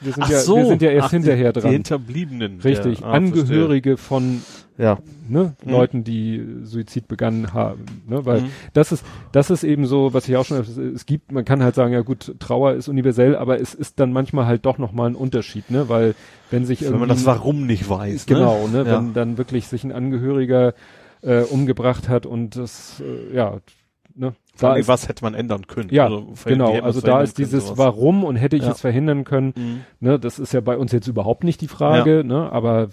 Wir 0.00 0.12
sind, 0.12 0.22
Ach 0.24 0.30
ja, 0.30 0.40
so. 0.40 0.56
wir 0.56 0.66
sind 0.66 0.82
ja 0.82 0.90
erst 0.90 1.06
Ach, 1.06 1.10
die- 1.10 1.16
hinterher 1.16 1.52
Die 1.52 1.60
dran. 1.60 1.70
Hinterbliebenen. 1.72 2.60
Richtig, 2.60 3.00
Ja, 3.00 3.06
ah, 3.06 3.12
Angehörige 3.12 3.96
von 3.96 4.38
verstehe. 4.40 4.59
Ja. 4.80 4.98
ne, 5.28 5.54
Mhm. 5.64 5.70
Leuten, 5.70 6.04
die 6.04 6.44
Suizid 6.62 7.06
begangen 7.06 7.52
haben. 7.52 8.02
Ne, 8.08 8.24
weil 8.24 8.40
Mhm. 8.42 8.46
das 8.72 8.92
ist, 8.92 9.04
das 9.32 9.50
ist 9.50 9.62
eben 9.62 9.86
so, 9.86 10.12
was 10.14 10.28
ich 10.28 10.36
auch 10.36 10.44
schon, 10.44 10.58
es 10.58 11.06
gibt, 11.06 11.30
man 11.32 11.44
kann 11.44 11.62
halt 11.62 11.74
sagen, 11.74 11.92
ja 11.92 12.00
gut, 12.00 12.34
Trauer 12.40 12.72
ist 12.74 12.88
universell, 12.88 13.36
aber 13.36 13.60
es 13.60 13.74
ist 13.74 14.00
dann 14.00 14.12
manchmal 14.12 14.46
halt 14.46 14.64
doch 14.66 14.78
nochmal 14.78 15.10
ein 15.10 15.14
Unterschied, 15.16 15.70
ne, 15.70 15.88
weil 15.88 16.14
wenn 16.50 16.64
sich 16.64 16.82
Wenn 16.82 16.98
man 16.98 17.08
das 17.08 17.24
Warum 17.26 17.66
nicht 17.66 17.88
weiß. 17.88 18.26
genau, 18.26 18.66
ne, 18.68 18.78
Ja. 18.78 18.98
wenn 18.98 19.12
dann 19.12 19.38
wirklich 19.38 19.68
sich 19.68 19.84
ein 19.84 19.92
Angehöriger 19.92 20.74
äh, 21.22 21.42
umgebracht 21.42 22.08
hat 22.08 22.24
und 22.26 22.56
das, 22.56 23.00
äh, 23.00 23.36
ja, 23.36 23.58
ne, 24.14 24.32
da 24.58 24.74
ist, 24.74 24.88
was 24.88 25.08
hätte 25.08 25.22
man 25.24 25.34
ändern 25.34 25.66
können? 25.66 25.88
ja, 25.92 26.04
Also, 26.06 26.26
genau, 26.44 26.78
also 26.80 27.00
da 27.00 27.22
ist 27.22 27.36
können, 27.36 27.46
dieses 27.46 27.64
sowas. 27.66 27.78
Warum 27.78 28.24
und 28.24 28.36
hätte 28.36 28.56
ich 28.56 28.62
Ja. 28.64 28.72
es 28.72 28.80
verhindern 28.80 29.24
können, 29.24 29.52
Mhm. 29.56 29.80
ne, 30.00 30.18
das 30.18 30.38
ist 30.38 30.52
ja 30.54 30.60
bei 30.60 30.76
uns 30.78 30.92
jetzt 30.92 31.06
überhaupt 31.06 31.44
nicht 31.44 31.60
die 31.60 31.68
Frage, 31.68 32.24
ne, 32.24 32.50
aber 32.50 32.88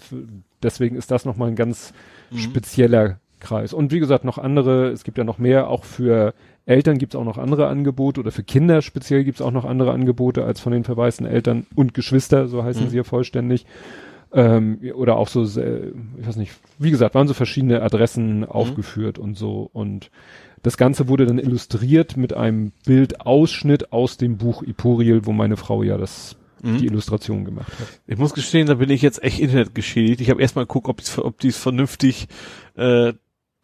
deswegen 0.62 0.96
ist 0.96 1.10
das 1.10 1.24
nochmal 1.24 1.48
ein 1.48 1.56
ganz 1.56 1.92
Mhm. 2.30 2.38
spezieller 2.38 3.18
Kreis. 3.40 3.72
Und 3.72 3.92
wie 3.92 4.00
gesagt, 4.00 4.24
noch 4.24 4.36
andere, 4.38 4.88
es 4.88 5.04
gibt 5.04 5.16
ja 5.18 5.24
noch 5.24 5.38
mehr, 5.38 5.68
auch 5.68 5.84
für 5.84 6.34
Eltern 6.66 6.98
gibt 6.98 7.14
es 7.14 7.20
auch 7.20 7.24
noch 7.24 7.38
andere 7.38 7.68
Angebote 7.68 8.20
oder 8.20 8.32
für 8.32 8.42
Kinder 8.42 8.82
speziell 8.82 9.24
gibt 9.24 9.40
es 9.40 9.46
auch 9.46 9.52
noch 9.52 9.64
andere 9.64 9.92
Angebote 9.92 10.44
als 10.44 10.60
von 10.60 10.72
den 10.72 10.84
verwaisten 10.84 11.24
Eltern 11.24 11.66
und 11.74 11.94
Geschwister, 11.94 12.48
so 12.48 12.62
heißen 12.64 12.84
Mhm. 12.84 12.88
sie 12.90 12.96
ja 12.98 13.04
vollständig. 13.04 13.64
Ähm, 14.30 14.78
oder 14.94 15.16
auch 15.16 15.28
so, 15.28 15.42
ich 15.44 16.26
weiß 16.26 16.36
nicht, 16.36 16.52
wie 16.78 16.90
gesagt, 16.90 17.14
waren 17.14 17.28
so 17.28 17.32
verschiedene 17.32 17.80
Adressen 17.80 18.44
aufgeführt 18.44 19.18
und 19.18 19.38
so. 19.38 19.70
Und 19.72 20.10
das 20.62 20.76
Ganze 20.76 21.08
wurde 21.08 21.24
dann 21.24 21.38
illustriert 21.38 22.18
mit 22.18 22.34
einem 22.34 22.72
Bildausschnitt 22.84 23.90
aus 23.92 24.18
dem 24.18 24.36
Buch 24.36 24.62
Ipuriel, 24.62 25.24
wo 25.24 25.32
meine 25.32 25.56
Frau 25.56 25.82
ja 25.82 25.96
das, 25.96 26.36
Mhm. 26.62 26.78
die 26.78 26.86
Illustration 26.86 27.44
gemacht 27.44 27.72
hat. 27.78 27.86
Ich 28.06 28.18
muss 28.18 28.34
gestehen, 28.34 28.66
da 28.66 28.74
bin 28.74 28.90
ich 28.90 29.02
jetzt 29.02 29.22
echt 29.22 29.40
Internet 29.40 29.74
geschädigt. 29.74 30.20
Ich 30.20 30.30
habe 30.30 30.40
erstmal 30.42 30.64
geguckt, 30.66 30.88
ob, 30.88 31.00
ich's- 31.00 31.18
ob 31.18 31.38
die 31.40 31.48
es 31.48 31.58
vernünftig 31.58 32.28
äh, 32.76 33.12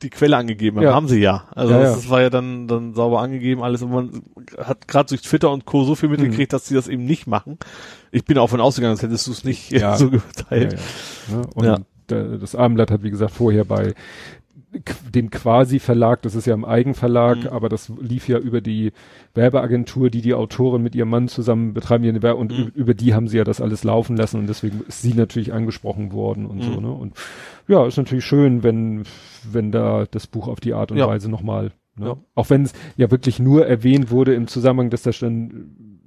die 0.03 0.11
Quelle 0.11 0.37
angegeben 0.37 0.77
haben. 0.79 0.85
Ja. 0.85 0.95
Haben 0.95 1.09
sie 1.09 1.21
ja. 1.21 1.45
Also 1.55 1.73
Ja, 1.73 1.81
das, 1.81 1.95
das 1.95 2.11
war 2.11 2.21
ja 2.21 2.29
dann 2.31 2.67
dann 2.69 2.95
sauber 2.95 3.21
angegeben 3.21 3.63
alles. 3.63 3.81
Und 3.83 3.91
man 3.93 4.23
hat 4.59 4.87
gerade 4.89 5.09
durch 5.09 5.23
Twitter 5.23 5.51
und 5.51 5.65
Co. 5.65 5.85
so 5.85 5.95
viel 5.95 6.09
Mhm. 6.09 6.17
mitgekriegt, 6.17 6.53
dass 6.53 6.67
sie 6.67 6.75
das 6.75 6.89
eben 6.89 7.05
nicht 7.05 7.27
machen. 7.27 7.59
Ich 8.11 8.25
bin 8.25 8.37
auch 8.39 8.49
von 8.49 8.61
ausgegangen, 8.61 8.93
als 8.93 9.03
hättest 9.03 9.27
du 9.27 9.31
es 9.33 9.45
nicht 9.45 9.71
Ja. 9.71 9.97
so 9.97 10.11
geteilt. 10.11 10.79
Ne? 11.31 11.43
Und 11.55 11.87
das 12.09 12.55
Abendblatt 12.55 12.91
hat, 12.91 13.03
wie 13.03 13.11
gesagt, 13.11 13.33
vorher 13.33 13.65
bei 13.65 13.95
dem 15.15 15.31
Quasi-Verlag, 15.31 16.23
das 16.23 16.35
ist 16.35 16.47
ja 16.47 16.55
im 16.55 16.65
Eigenverlag, 16.65 17.39
Mhm. 17.45 17.49
aber 17.49 17.69
das 17.69 17.91
lief 18.01 18.29
ja 18.29 18.39
über 18.39 18.61
die 18.61 18.93
Werbeagentur, 19.35 20.11
die 20.11 20.21
die 20.21 20.35
Autorin 20.35 20.83
mit 20.83 20.95
ihrem 20.95 21.11
Mann 21.11 21.29
zusammen 21.29 21.75
betreiben, 21.75 22.05
und 22.37 22.53
Mhm. 22.53 22.73
über 22.75 22.95
die 22.95 23.15
haben 23.15 23.29
sie 23.29 23.37
ja 23.39 23.45
das 23.45 23.61
alles 23.61 23.85
laufen 23.85 24.17
lassen 24.17 24.39
und 24.41 24.47
deswegen 24.49 24.83
ist 24.87 25.03
sie 25.03 25.15
natürlich 25.15 25.53
angesprochen 25.53 26.13
worden 26.13 26.47
und 26.47 26.63
so, 26.63 26.71
Mhm. 26.71 26.83
ne? 26.83 26.93
Und 26.93 27.15
ja, 27.69 27.87
ist 27.87 27.97
natürlich 27.97 28.25
schön, 28.25 28.63
wenn, 28.63 29.05
wenn 29.51 29.73
da 29.73 30.07
das 30.11 30.27
Buch 30.27 30.49
auf 30.49 30.61
die 30.61 30.75
Art 30.75 30.91
und 30.93 30.99
Ja. 30.99 31.07
Weise 31.09 31.31
nochmal, 31.31 31.73
ne? 31.97 32.07
Ja. 32.07 32.17
Auch 32.35 32.51
wenn 32.51 32.63
es 32.63 32.73
ja 32.97 33.11
wirklich 33.11 33.39
nur 33.39 33.67
erwähnt 33.67 34.11
wurde 34.11 34.35
im 34.35 34.47
Zusammenhang, 34.47 34.91
dass 34.91 35.03
da 35.03 35.13
stand, 35.13 35.53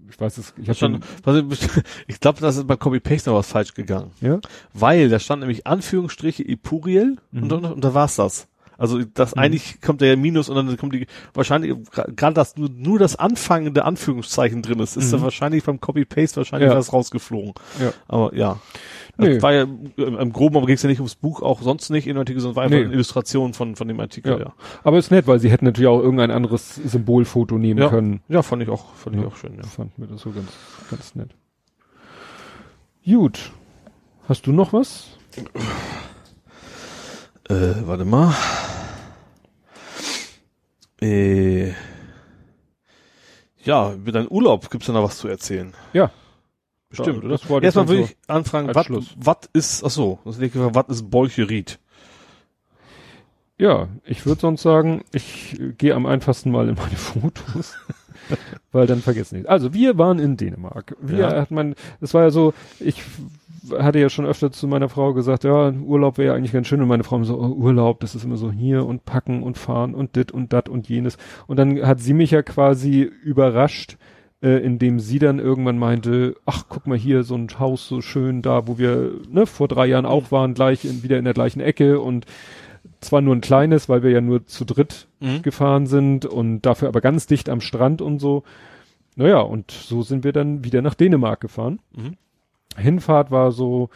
ich 0.09 0.19
weiß 0.19 0.37
es, 0.37 0.53
ich 0.61 0.69
habe 0.69 0.77
Schon, 0.77 0.99
was 1.23 1.67
ich 2.07 2.19
glaube, 2.21 2.39
das 2.39 2.55
ist 2.57 2.65
bei 2.67 2.77
Copy-Paste 2.77 3.29
noch 3.29 3.37
was 3.37 3.49
falsch 3.51 3.73
gegangen. 3.73 4.11
ja? 4.21 4.39
Weil 4.73 5.09
da 5.09 5.19
stand 5.19 5.41
nämlich 5.41 5.67
Anführungsstriche 5.67 6.43
Ipuriel 6.49 7.17
Mhm. 7.31 7.43
und, 7.43 7.51
und, 7.53 7.65
und 7.65 7.83
da 7.83 7.93
war's 7.93 8.15
das. 8.15 8.47
Also 8.77 9.01
das 9.13 9.35
Mhm. 9.35 9.41
eigentlich 9.41 9.81
kommt 9.81 10.01
da 10.01 10.05
ja 10.05 10.15
Minus 10.15 10.49
und 10.49 10.55
dann 10.55 10.77
kommt 10.77 10.93
die 10.93 11.07
wahrscheinlich 11.33 11.75
gerade 12.15 12.33
das 12.33 12.57
nur, 12.57 12.69
nur 12.69 12.99
das 12.99 13.15
anfangende 13.15 13.85
Anführungszeichen 13.85 14.61
drin 14.61 14.79
ist, 14.79 14.95
ist 14.97 15.07
Mhm. 15.11 15.17
da 15.17 15.21
wahrscheinlich 15.23 15.63
beim 15.63 15.79
Copy 15.81 16.05
Paste 16.05 16.37
wahrscheinlich 16.37 16.69
Ja. 16.69 16.75
was 16.77 16.93
rausgeflogen. 16.93 17.53
Ja. 17.81 17.93
Aber 18.07 18.33
ja. 18.35 18.59
Das 19.19 19.41
war 19.41 19.51
ja 19.53 19.63
im 19.63 19.91
im 19.97 20.31
Groben, 20.31 20.57
aber 20.57 20.67
ging 20.67 20.75
es 20.75 20.83
ja 20.83 20.89
nicht 20.89 20.99
ums 20.99 21.15
Buch, 21.15 21.41
auch 21.41 21.61
sonst 21.63 21.89
nicht 21.89 22.05
in 22.05 22.13
dem 22.13 22.19
Artikel, 22.19 22.39
sondern 22.39 22.55
war 22.57 22.63
einfach 22.65 22.77
Nee. 22.77 22.83
eine 22.85 22.93
Illustration 22.93 23.53
von 23.55 23.75
von 23.75 23.87
dem 23.87 23.99
Artikel. 23.99 24.33
Ja. 24.33 24.39
Ja, 24.39 24.53
Aber 24.83 24.99
ist 24.99 25.09
nett, 25.09 25.25
weil 25.25 25.39
sie 25.39 25.49
hätten 25.49 25.65
natürlich 25.65 25.87
auch 25.87 25.99
irgendein 26.01 26.29
anderes 26.29 26.75
Symbolfoto 26.75 27.57
nehmen 27.57 27.79
Ja. 27.81 27.89
können. 27.89 28.21
ja. 28.29 28.43
fand 28.43 28.61
ich 28.61 28.69
auch, 28.69 28.93
fand 28.93 29.15
Ja. 29.15 29.23
ich 29.23 29.27
auch 29.27 29.35
schön. 29.35 29.55
Ja. 29.57 29.63
Fand 29.63 29.97
mir 29.97 30.05
das 30.05 30.21
so 30.21 30.29
ganz, 30.31 30.49
ganz 30.91 31.15
nett. 31.15 31.29
Gut. 33.05 33.51
Hast 34.29 34.45
du 34.45 34.51
noch 34.51 34.71
was? 34.73 35.07
Äh, 37.49 37.75
warte 37.85 38.05
mal. 38.05 38.35
Äh, 41.01 41.73
ja, 43.63 43.93
über 43.93 44.11
deinen 44.11 44.29
Urlaub 44.29 44.69
gibt's 44.69 44.87
da 44.87 44.93
noch 44.93 45.03
was 45.03 45.17
zu 45.17 45.27
erzählen. 45.27 45.73
Ja. 45.93 46.11
Bestimmt, 46.89 47.19
oder? 47.19 47.29
das 47.29 47.49
wollte 47.49 47.65
ich 47.65 47.67
Erstmal 47.67 47.87
würde 47.89 48.03
so 48.03 48.09
ich 48.09 48.17
anfragen, 48.27 48.69
was 48.73 49.37
ist, 49.53 49.83
ach 49.83 49.89
so, 49.89 50.19
was 50.23 50.37
ist 50.87 51.09
Bolcherit? 51.09 51.79
Ja, 53.57 53.89
ich 54.05 54.25
würde 54.25 54.39
sonst 54.39 54.61
sagen, 54.61 55.03
ich 55.11 55.59
gehe 55.77 55.95
am 55.95 56.05
einfachsten 56.05 56.51
mal 56.51 56.69
in 56.69 56.75
meine 56.75 56.95
Fotos, 56.95 57.75
weil 58.71 58.87
dann 58.87 58.99
vergessen 59.01 59.37
nicht. 59.37 59.49
Also 59.49 59.73
wir 59.73 59.97
waren 59.97 60.19
in 60.19 60.37
Dänemark. 60.37 60.95
Wir 61.01 61.19
Ja. 61.19 61.41
hat 61.41 61.51
man, 61.51 61.75
es 62.01 62.13
war 62.13 62.23
ja 62.23 62.29
so, 62.29 62.53
ich 62.79 63.01
hatte 63.77 63.99
ja 63.99 64.09
schon 64.09 64.25
öfter 64.25 64.51
zu 64.51 64.67
meiner 64.67 64.89
Frau 64.89 65.13
gesagt, 65.13 65.43
ja, 65.43 65.71
Urlaub 65.71 66.17
wäre 66.17 66.27
ja 66.29 66.33
eigentlich 66.35 66.53
ganz 66.53 66.67
schön 66.67 66.81
und 66.81 66.87
meine 66.87 67.03
Frau 67.03 67.21
so, 67.23 67.37
oh, 67.39 67.47
Urlaub, 67.49 67.99
das 67.99 68.15
ist 68.15 68.23
immer 68.23 68.37
so 68.37 68.51
hier 68.51 68.85
und 68.85 69.05
packen 69.05 69.43
und 69.43 69.57
fahren 69.57 69.93
und 69.93 70.15
dit 70.15 70.31
und 70.31 70.53
dat 70.53 70.69
und 70.69 70.87
jenes. 70.87 71.17
Und 71.47 71.57
dann 71.57 71.85
hat 71.85 71.99
sie 71.99 72.13
mich 72.13 72.31
ja 72.31 72.41
quasi 72.43 73.01
überrascht, 73.01 73.97
äh, 74.41 74.63
indem 74.63 74.99
sie 74.99 75.19
dann 75.19 75.39
irgendwann 75.39 75.79
meinte, 75.79 76.35
ach, 76.45 76.65
guck 76.69 76.87
mal 76.87 76.97
hier, 76.97 77.23
so 77.23 77.35
ein 77.35 77.47
Haus 77.59 77.87
so 77.87 78.01
schön 78.01 78.41
da, 78.41 78.67
wo 78.67 78.77
wir 78.77 79.13
ne, 79.29 79.45
vor 79.47 79.67
drei 79.67 79.87
Jahren 79.87 80.05
auch 80.05 80.31
waren, 80.31 80.53
gleich 80.53 80.85
in, 80.85 81.03
wieder 81.03 81.17
in 81.17 81.25
der 81.25 81.33
gleichen 81.33 81.59
Ecke 81.59 81.99
und 81.99 82.25
zwar 83.01 83.21
nur 83.21 83.35
ein 83.35 83.41
kleines, 83.41 83.89
weil 83.89 84.03
wir 84.03 84.11
ja 84.11 84.21
nur 84.21 84.45
zu 84.45 84.65
dritt 84.65 85.07
Mhm. 85.19 85.41
gefahren 85.41 85.87
sind 85.87 86.25
und 86.25 86.61
dafür 86.61 86.87
aber 86.89 87.01
ganz 87.01 87.25
dicht 87.27 87.49
am 87.49 87.61
Strand 87.61 88.01
und 88.01 88.19
so. 88.19 88.43
Naja, 89.15 89.39
und 89.39 89.71
so 89.71 90.03
sind 90.03 90.23
wir 90.23 90.31
dann 90.31 90.63
wieder 90.63 90.81
nach 90.83 90.93
Dänemark 90.93 91.41
gefahren. 91.41 91.79
Mhm. 91.95 92.17
Hinfahrt 92.75 93.31
war 93.31 93.51
so, 93.51 93.89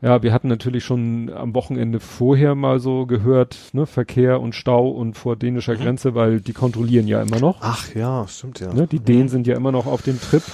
ja, 0.00 0.22
wir 0.22 0.32
hatten 0.32 0.46
natürlich 0.46 0.84
schon 0.84 1.32
am 1.34 1.54
Wochenende 1.56 1.98
vorher 1.98 2.54
mal 2.54 2.78
so 2.78 3.04
gehört, 3.06 3.58
ne, 3.72 3.86
Verkehr 3.86 4.40
und 4.40 4.54
Stau 4.54 4.88
und 4.88 5.14
vor 5.16 5.34
dänischer 5.34 5.74
Mhm. 5.74 5.78
Grenze, 5.80 6.14
weil 6.14 6.40
die 6.40 6.52
kontrollieren 6.52 7.08
ja 7.08 7.20
immer 7.20 7.40
noch. 7.40 7.58
Ach 7.62 7.92
ja, 7.96 8.26
stimmt 8.28 8.60
ja. 8.60 8.72
Ne, 8.72 8.86
die 8.86 9.00
Dänen 9.00 9.28
sind 9.28 9.48
ja 9.48 9.56
immer 9.56 9.72
noch 9.72 9.86
auf 9.86 10.02
dem 10.02 10.20
Trip, 10.20 10.44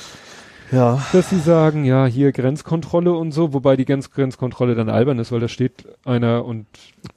Ja. 0.73 1.05
dass 1.13 1.31
sie 1.31 1.39
sagen, 1.39 1.85
ja, 1.85 2.07
hier 2.07 2.33
Grenzkontrolle 2.33 3.13
und 3.13 3.33
so, 3.33 3.53
wobei 3.53 3.77
die 3.77 3.85
Grenz 3.85 4.11
Grenzkontrolle 4.11 4.75
dann 4.75 4.89
albern 4.89 5.19
ist, 5.19 5.31
weil 5.33 5.41
da 5.41 5.49
steht 5.49 5.87
einer 6.05 6.45
und 6.45 6.67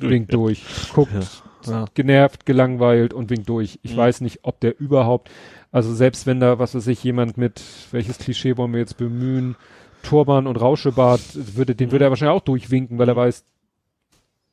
winkt 0.00 0.34
durch, 0.34 0.64
guckt, 0.92 1.42
Ja. 1.66 1.84
genervt, 1.94 2.46
gelangweilt 2.46 3.14
und 3.14 3.30
winkt 3.30 3.48
durch. 3.48 3.78
Ich 3.82 3.92
Mhm. 3.94 3.98
weiß 3.98 4.20
nicht, 4.22 4.40
ob 4.42 4.60
der 4.60 4.78
überhaupt, 4.80 5.30
also 5.72 5.94
selbst 5.94 6.26
wenn 6.26 6.40
da, 6.40 6.58
was 6.58 6.74
weiß 6.74 6.86
ich, 6.88 7.02
jemand 7.04 7.36
mit, 7.38 7.62
welches 7.92 8.18
Klischee 8.18 8.56
wollen 8.56 8.72
wir 8.72 8.80
jetzt 8.80 8.96
bemühen, 8.96 9.56
Turban 10.02 10.46
und 10.46 10.56
Rauschebart, 10.56 11.20
würde, 11.56 11.74
den 11.74 11.92
würde 11.92 12.06
er 12.06 12.10
wahrscheinlich 12.10 12.36
auch 12.36 12.44
durchwinken, 12.44 12.98
weil 12.98 13.08
er 13.08 13.16
weiß, 13.16 13.44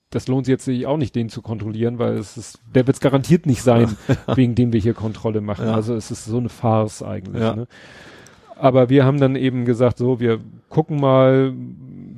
das 0.09 0.27
lohnt 0.27 0.45
sich 0.45 0.53
jetzt 0.53 0.65
sich 0.65 0.85
auch 0.85 0.97
nicht, 0.97 1.15
den 1.15 1.29
zu 1.29 1.41
kontrollieren, 1.41 1.99
weil 1.99 2.17
es 2.17 2.37
ist, 2.37 2.59
der 2.73 2.87
wird 2.87 2.95
es 2.95 3.01
garantiert 3.01 3.45
nicht 3.45 3.61
sein, 3.61 3.97
wegen 4.35 4.55
dem 4.55 4.71
wir 4.71 4.79
hier 4.79 4.93
Kontrolle 4.93 5.41
machen. 5.41 5.65
Ja. 5.67 5.73
Also 5.73 5.95
es 5.95 6.11
ist 6.11 6.25
so 6.25 6.37
eine 6.37 6.49
Farce 6.49 7.01
eigentlich. 7.03 7.41
Ja. 7.41 7.55
Ne? 7.55 7.67
Aber 8.59 8.89
wir 8.89 9.05
haben 9.05 9.19
dann 9.19 9.35
eben 9.35 9.65
gesagt, 9.65 9.97
so, 9.97 10.19
wir 10.19 10.39
gucken 10.69 10.99
mal, 10.99 11.53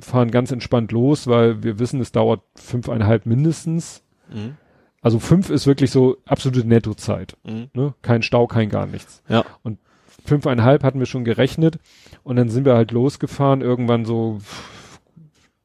fahren 0.00 0.30
ganz 0.30 0.50
entspannt 0.50 0.92
los, 0.92 1.26
weil 1.26 1.62
wir 1.62 1.78
wissen, 1.78 2.00
es 2.00 2.12
dauert 2.12 2.40
fünfeinhalb 2.54 3.26
mindestens. 3.26 4.02
Mhm. 4.32 4.56
Also 5.02 5.18
fünf 5.18 5.50
ist 5.50 5.66
wirklich 5.66 5.90
so 5.90 6.18
absolute 6.26 6.66
Nettozeit. 6.66 7.36
Mhm. 7.44 7.68
Ne? 7.72 7.94
Kein 8.02 8.22
Stau, 8.22 8.46
kein 8.46 8.68
gar 8.68 8.86
nichts. 8.86 9.22
Ja. 9.28 9.44
Fünfeinhalb 10.24 10.84
hatten 10.84 10.98
wir 10.98 11.06
schon 11.06 11.24
gerechnet 11.24 11.78
und 12.22 12.36
dann 12.36 12.50
sind 12.50 12.66
wir 12.66 12.74
halt 12.74 12.90
losgefahren, 12.90 13.62
irgendwann 13.62 14.04
so 14.04 14.38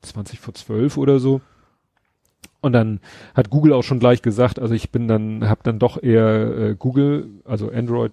20 0.01 0.39
vor 0.39 0.53
zwölf 0.53 0.97
oder 0.97 1.19
so. 1.19 1.41
Und 2.61 2.73
dann 2.73 2.99
hat 3.35 3.49
Google 3.49 3.73
auch 3.73 3.83
schon 3.83 3.99
gleich 3.99 4.21
gesagt, 4.21 4.57
also 4.57 4.73
ich 4.73 4.91
bin 4.91 5.07
dann, 5.07 5.47
habe 5.47 5.61
dann 5.63 5.77
doch 5.77 6.01
eher 6.01 6.57
äh, 6.57 6.75
Google, 6.75 7.29
also 7.43 7.69
Android 7.69 8.11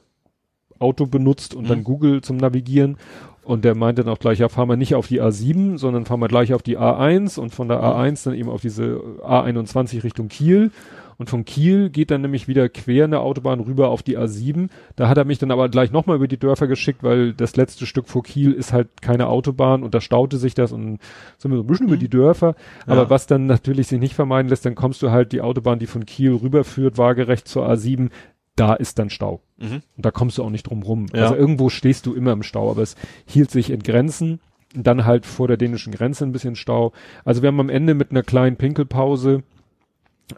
Auto 0.83 1.07
benutzt 1.07 1.55
und 1.55 1.65
Mhm. 1.65 1.69
dann 1.69 1.85
Google 1.85 2.21
zum 2.21 2.37
Navigieren. 2.37 2.97
Und 3.45 3.65
der 3.65 3.75
meinte 3.75 4.05
dann 4.05 4.13
auch 4.13 4.21
gleich, 4.21 4.39
ja, 4.39 4.49
fahren 4.49 4.69
wir 4.69 4.77
nicht 4.77 4.95
auf 4.95 5.09
die 5.09 5.21
A7, 5.21 5.77
sondern 5.79 6.05
fahren 6.07 6.21
wir 6.21 6.29
gleich 6.29 6.55
auf 6.55 6.63
die 6.63 6.79
A1 6.79 7.39
und 7.41 7.51
von 7.55 7.69
der 7.69 7.79
Mhm. 7.79 7.85
A1 7.85 8.25
dann 8.25 8.35
eben 8.35 8.49
auf 8.51 8.61
diese 8.61 9.01
A21 9.23 10.05
Richtung 10.05 10.29
Kiel. 10.29 10.71
Und 11.19 11.29
von 11.31 11.45
Kiel 11.45 11.91
geht 11.91 12.11
dann 12.11 12.23
nämlich 12.23 12.49
wieder 12.49 12.69
quer 12.69 13.05
eine 13.05 13.21
Autobahn 13.21 13.61
rüber 13.61 13.91
auf 13.91 14.03
die 14.03 14.19
A7. 14.19 14.69
Da 14.97 15.09
hat 15.09 15.19
er 15.19 15.25
mich 15.25 15.39
dann 15.39 15.53
aber 15.53 15.69
gleich 15.69 15.93
nochmal 15.93 16.17
über 16.17 16.27
die 16.27 16.39
Dörfer 16.39 16.67
geschickt, 16.67 17.03
weil 17.05 17.33
das 17.33 17.55
letzte 17.55 17.87
Stück 17.87 18.09
vor 18.09 18.25
Kiel 18.25 18.53
ist 18.53 18.73
halt 18.73 19.03
keine 19.03 19.29
Autobahn 19.29 19.85
und 19.85 19.95
da 19.95 20.01
staute 20.01 20.39
sich 20.39 20.55
das 20.55 20.73
und 20.73 20.99
sind 21.39 21.51
wir 21.53 21.59
so 21.59 21.63
ein 21.63 21.67
bisschen 21.67 21.87
mhm. 21.87 21.93
über 21.93 22.01
die 22.01 22.09
Dörfer. 22.09 22.55
Aber 22.87 23.03
ja. 23.03 23.11
was 23.11 23.27
dann 23.27 23.47
natürlich 23.47 23.87
sich 23.89 24.01
nicht 24.01 24.15
vermeiden 24.15 24.49
lässt, 24.49 24.65
dann 24.67 24.75
kommst 24.75 25.01
du 25.03 25.11
halt 25.11 25.31
die 25.33 25.43
Autobahn, 25.43 25.79
die 25.79 25.87
von 25.87 26.07
Kiel 26.07 26.33
rüberführt, 26.35 26.99
waagerecht 26.99 27.47
zur 27.47 27.69
A7, 27.69 28.11
da 28.57 28.75
ist 28.75 28.99
dann 28.99 29.11
Stau. 29.11 29.41
Mhm. 29.59 29.83
Und 29.97 30.07
da 30.07 30.11
kommst 30.11 30.39
du 30.39 30.45
auch 30.45 30.51
nicht 30.51 30.65
drum 30.65 30.83
rum. 30.83 31.07
Ja. 31.13 31.23
Also 31.23 31.37
irgendwo 31.37 31.69
stehst 31.71 32.07
du 32.07 32.15
immer 32.15 32.33
im 32.33 32.43
Stau, 32.43 32.71
aber 32.71 32.83
es 32.83 32.97
hielt 33.27 33.51
sich 33.51 33.71
in 33.71 33.83
Grenzen. 33.83 34.41
Dann 34.75 35.05
halt 35.05 35.27
vor 35.27 35.49
der 35.49 35.59
dänischen 35.59 35.93
Grenze 35.93 36.25
ein 36.25 36.33
bisschen 36.33 36.57
Stau. 36.57 36.93
Also 37.25 37.43
wir 37.43 37.49
haben 37.49 37.61
am 37.61 37.69
Ende 37.69 37.95
mit 37.95 38.11
einer 38.11 38.23
kleinen 38.23 38.57
Pinkelpause 38.57 39.43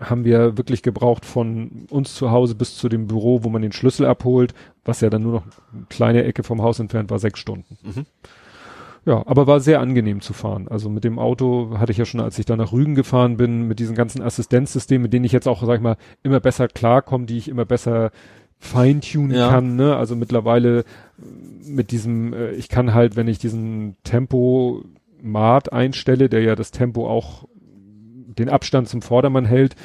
haben 0.01 0.25
wir 0.25 0.57
wirklich 0.57 0.83
gebraucht 0.83 1.25
von 1.25 1.87
uns 1.91 2.15
zu 2.15 2.31
Hause 2.31 2.55
bis 2.55 2.77
zu 2.77 2.89
dem 2.89 3.07
Büro, 3.07 3.45
wo 3.45 3.49
man 3.49 3.63
den 3.63 3.73
Schlüssel 3.73 4.07
abholt, 4.07 4.55
was 4.85 5.01
ja 5.01 5.11
dann 5.11 5.23
nur 5.23 5.33
noch 5.35 5.45
eine 5.73 5.87
kleine 5.89 6.25
Ecke 6.25 6.43
vom 6.43 6.63
Haus 6.63 6.79
entfernt 6.81 7.11
war, 7.11 7.19
sechs 7.19 7.39
Stunden. 7.39 7.79
Mhm. 7.83 8.07
Ja, 9.07 9.23
aber 9.27 9.47
war 9.47 9.61
sehr 9.61 9.81
angenehm 9.81 10.21
zu 10.21 10.33
fahren. 10.33 10.67
Also 10.69 10.89
mit 10.89 11.05
dem 11.05 11.19
Auto 11.19 11.79
hatte 11.79 11.93
ich 11.93 11.99
ja 11.99 12.07
schon, 12.07 12.21
als 12.21 12.39
ich 12.39 12.47
da 12.47 12.57
nach 12.57 12.73
Rügen 12.73 12.95
gefahren 12.95 13.37
bin, 13.37 13.69
mit 13.69 13.79
diesen 13.79 13.95
ganzen 13.95 14.23
Assistenzsystemen, 14.23 15.03
mit 15.03 15.13
denen 15.13 15.27
ich 15.27 15.33
jetzt 15.33 15.47
auch, 15.47 15.63
sag 15.65 15.77
ich 15.77 15.83
mal, 15.83 15.97
immer 16.23 16.41
besser 16.41 16.69
klarkomme, 16.69 17.27
die 17.27 17.37
ich 17.37 17.49
immer 17.49 17.67
besser 17.67 18.11
feintunen 18.59 19.37
ja. 19.37 19.51
kann, 19.51 19.77
ne? 19.77 19.97
Also 19.97 20.17
mittlerweile 20.17 20.85
mit 21.67 21.91
diesem, 21.91 22.33
äh, 22.33 22.53
ich 22.53 22.69
kann 22.69 22.95
halt, 22.95 23.17
wenn 23.17 23.29
ich 23.29 23.39
diesen 23.39 23.97
Tempo-Mat 24.05 25.73
einstelle, 25.73 26.31
der 26.31 26.41
ja 26.41 26.55
das 26.57 26.71
Tempo 26.71 27.07
auch 27.09 27.45
den 28.39 28.49
Abstand 28.49 28.89
zum 28.89 29.03
Vordermann 29.03 29.45
hält, 29.45 29.77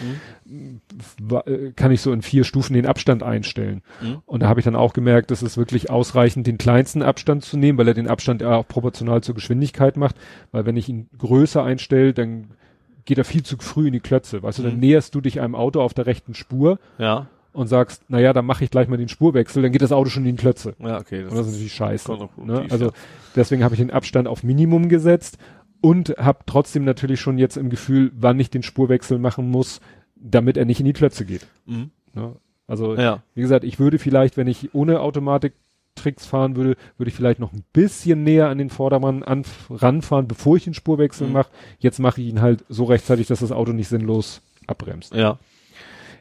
mhm. 0.46 0.82
Äh, 1.46 1.72
kann 1.76 1.92
ich 1.92 2.02
so 2.02 2.12
in 2.12 2.22
vier 2.22 2.44
Stufen 2.44 2.74
den 2.74 2.86
Abstand 2.86 3.24
einstellen. 3.24 3.82
Mhm. 4.02 4.18
Und 4.26 4.42
da 4.42 4.48
habe 4.48 4.60
ich 4.60 4.64
dann 4.66 4.76
auch 4.76 4.94
gemerkt, 4.94 5.32
dass 5.32 5.42
es 5.42 5.58
wirklich 5.58 5.90
ausreichend, 5.90 6.48
den 6.48 6.58
kleinsten 6.58 7.02
Abstand 7.02 7.44
zu 7.44 7.58
nehmen, 7.58 7.78
weil 7.78 7.88
er 7.88 7.94
den 7.94 8.08
Abstand 8.08 8.44
auch 8.44 8.68
proportional 8.68 9.22
zur 9.22 9.36
Geschwindigkeit 9.36 9.98
macht. 9.98 10.16
Weil 10.52 10.66
wenn 10.66 10.78
ich 10.78 10.90
ihn 10.90 11.10
größer 11.18 11.64
einstelle, 11.64 12.14
dann 12.14 12.52
geht 13.06 13.18
er 13.18 13.26
viel 13.26 13.44
zu 13.44 13.58
früh 13.58 13.88
in 13.88 13.94
die 13.94 14.00
Klötze. 14.00 14.44
Weißt 14.44 14.60
du, 14.60 14.64
dann 14.64 14.76
mhm. 14.76 14.82
näherst 14.82 15.16
du 15.16 15.22
dich 15.22 15.42
einem 15.42 15.56
Auto 15.56 15.82
auf 15.82 15.94
der 15.94 16.06
rechten 16.06 16.34
Spur. 16.34 16.80
Ja 16.98 17.28
und 17.52 17.68
sagst, 17.68 18.10
naja, 18.10 18.32
dann 18.32 18.46
mache 18.46 18.64
ich 18.64 18.72
gleich 18.72 18.88
mal 18.88 18.98
den 18.98 19.10
Spurwechsel, 19.10 19.64
dann 19.64 19.72
geht 19.72 19.82
das 19.82 19.92
Auto 19.92 20.10
schon 20.10 20.26
in 20.26 20.36
die 20.36 20.42
Klötze. 20.42 20.76
Ja, 20.80 21.00
okay. 21.00 21.24
Das, 21.24 21.32
und 21.32 21.38
das 21.38 21.48
ist 21.48 21.54
natürlich 21.54 21.74
scheiße. 21.74 22.30
Ne? 22.38 22.66
Also 22.70 22.92
deswegen 23.36 23.64
habe 23.64 23.74
ich 23.74 23.82
den 23.82 23.92
Abstand 23.92 24.28
auf 24.28 24.44
Minimum 24.44 24.88
gesetzt 24.88 25.38
und 25.82 26.16
habe 26.18 26.40
trotzdem 26.46 26.84
natürlich 26.84 27.20
schon 27.20 27.38
jetzt 27.38 27.58
im 27.58 27.70
Gefühl, 27.70 28.12
wann 28.16 28.40
ich 28.40 28.50
den 28.50 28.64
Spurwechsel 28.64 29.18
machen 29.18 29.50
muss, 29.50 29.82
damit 30.20 30.58
er 30.58 30.66
nicht 30.66 30.80
in 30.80 30.86
die 30.86 30.94
Klötze 30.94 31.26
geht. 31.26 31.48
Mhm. 31.66 31.92
Ne? 32.14 32.36
Also 32.68 32.96
ja. 32.96 33.24
wie 33.34 33.42
gesagt, 33.42 33.64
ich 33.64 33.80
würde 33.80 34.00
vielleicht, 34.00 34.38
wenn 34.38 34.48
ich 34.48 34.74
ohne 34.76 35.00
Automatiktricks 35.00 36.26
fahren 36.26 36.56
würde, 36.56 36.76
würde 36.98 37.10
ich 37.10 37.16
vielleicht 37.16 37.40
noch 37.40 37.52
ein 37.54 37.64
bisschen 37.74 38.24
näher 38.24 38.50
an 38.50 38.58
den 38.58 38.70
Vordermann 38.70 39.24
an, 39.24 39.44
ranfahren, 39.70 40.28
bevor 40.28 40.58
ich 40.58 40.66
den 40.66 40.74
Spurwechsel 40.74 41.28
mhm. 41.28 41.34
mache. 41.34 41.50
Jetzt 41.80 42.00
mache 42.00 42.22
ich 42.22 42.28
ihn 42.28 42.42
halt 42.42 42.64
so 42.70 42.84
rechtzeitig, 42.84 43.28
dass 43.28 43.40
das 43.40 43.52
Auto 43.52 43.72
nicht 43.72 43.88
sinnlos 43.88 44.42
abbremst. 44.68 45.16
Ja. 45.16 45.40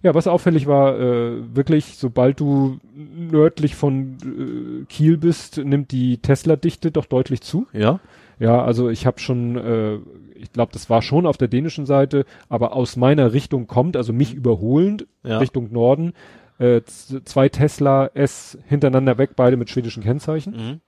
Ja, 0.02 0.15
was 0.15 0.28
auffällig 0.28 0.68
war, 0.68 0.99
äh, 0.99 1.57
wirklich, 1.57 1.97
sobald 1.97 2.39
du 2.39 2.78
nördlich 2.94 3.75
von 3.75 4.17
äh, 4.23 4.85
Kiel 4.85 5.17
bist, 5.17 5.59
nimmt 5.59 5.91
die 5.91 6.18
Tesla-Dichte 6.18 6.93
doch 6.93 7.07
deutlich 7.07 7.41
zu. 7.41 7.67
Ja. 7.73 7.99
Ja, 8.39 8.62
also 8.62 8.89
ich 8.89 9.07
habe 9.07 9.18
schon, 9.18 9.57
äh, 9.57 9.99
ich 10.34 10.52
glaube, 10.52 10.73
das 10.73 10.89
war 10.89 11.02
schon 11.02 11.26
auf 11.26 11.36
der 11.36 11.49
dänischen 11.49 11.86
Seite, 11.86 12.25
aber 12.49 12.73
aus 12.73 12.97
meiner 12.97 13.33
Richtung 13.33 13.67
kommt, 13.67 13.97
also 13.97 14.12
mich 14.12 14.34
überholend, 14.34 15.07
ja. 15.25 15.39
Richtung 15.39 15.73
Norden, 15.73 16.12
äh, 16.58 16.83
zwei 16.83 17.49
Tesla 17.49 18.07
S 18.15 18.58
hintereinander 18.67 19.18
weg, 19.18 19.31
beide 19.36 19.57
mit 19.57 19.70
schwedischen 19.70 20.02
Kennzeichen. 20.02 20.52
Mhm. 20.52 20.81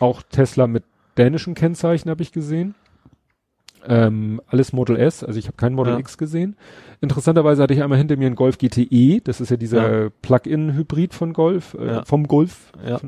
Auch 0.00 0.22
Tesla 0.22 0.66
mit 0.66 0.84
dänischen 1.16 1.54
Kennzeichen 1.54 2.10
habe 2.10 2.22
ich 2.22 2.32
gesehen. 2.32 2.74
Ähm, 3.84 4.40
alles 4.46 4.72
Model 4.72 4.96
S, 4.96 5.24
also 5.24 5.38
ich 5.40 5.46
habe 5.46 5.56
kein 5.56 5.74
Model 5.74 5.94
ja. 5.94 5.98
X 5.98 6.16
gesehen. 6.16 6.56
Interessanterweise 7.00 7.62
hatte 7.62 7.74
ich 7.74 7.82
einmal 7.82 7.98
hinter 7.98 8.16
mir 8.16 8.26
einen 8.26 8.36
Golf 8.36 8.58
GTE, 8.58 9.20
das 9.24 9.40
ist 9.40 9.50
ja 9.50 9.56
dieser 9.56 10.04
ja. 10.04 10.10
Plug-in-Hybrid 10.22 11.14
von 11.14 11.32
Golf, 11.32 11.74
äh, 11.74 12.04
vom 12.04 12.28
Golf. 12.28 12.72
Ja. 12.86 13.00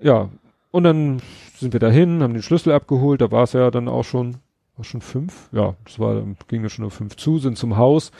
ja, 0.00 0.30
und 0.72 0.82
dann 0.82 1.22
sind 1.56 1.72
wir 1.72 1.80
dahin, 1.80 2.22
haben 2.22 2.34
den 2.34 2.42
Schlüssel 2.42 2.72
abgeholt, 2.72 3.20
da 3.20 3.30
war 3.30 3.44
es 3.44 3.52
ja 3.52 3.70
dann 3.70 3.88
auch 3.88 4.04
schon, 4.04 4.36
war 4.76 4.84
schon 4.84 5.00
fünf, 5.00 5.48
ja, 5.52 5.74
das 5.84 5.98
war, 5.98 6.22
ging 6.48 6.62
ja 6.62 6.68
schon 6.68 6.84
um 6.84 6.90
fünf 6.90 7.16
zu, 7.16 7.38
sind 7.38 7.56
zum 7.56 7.76
Haus. 7.76 8.10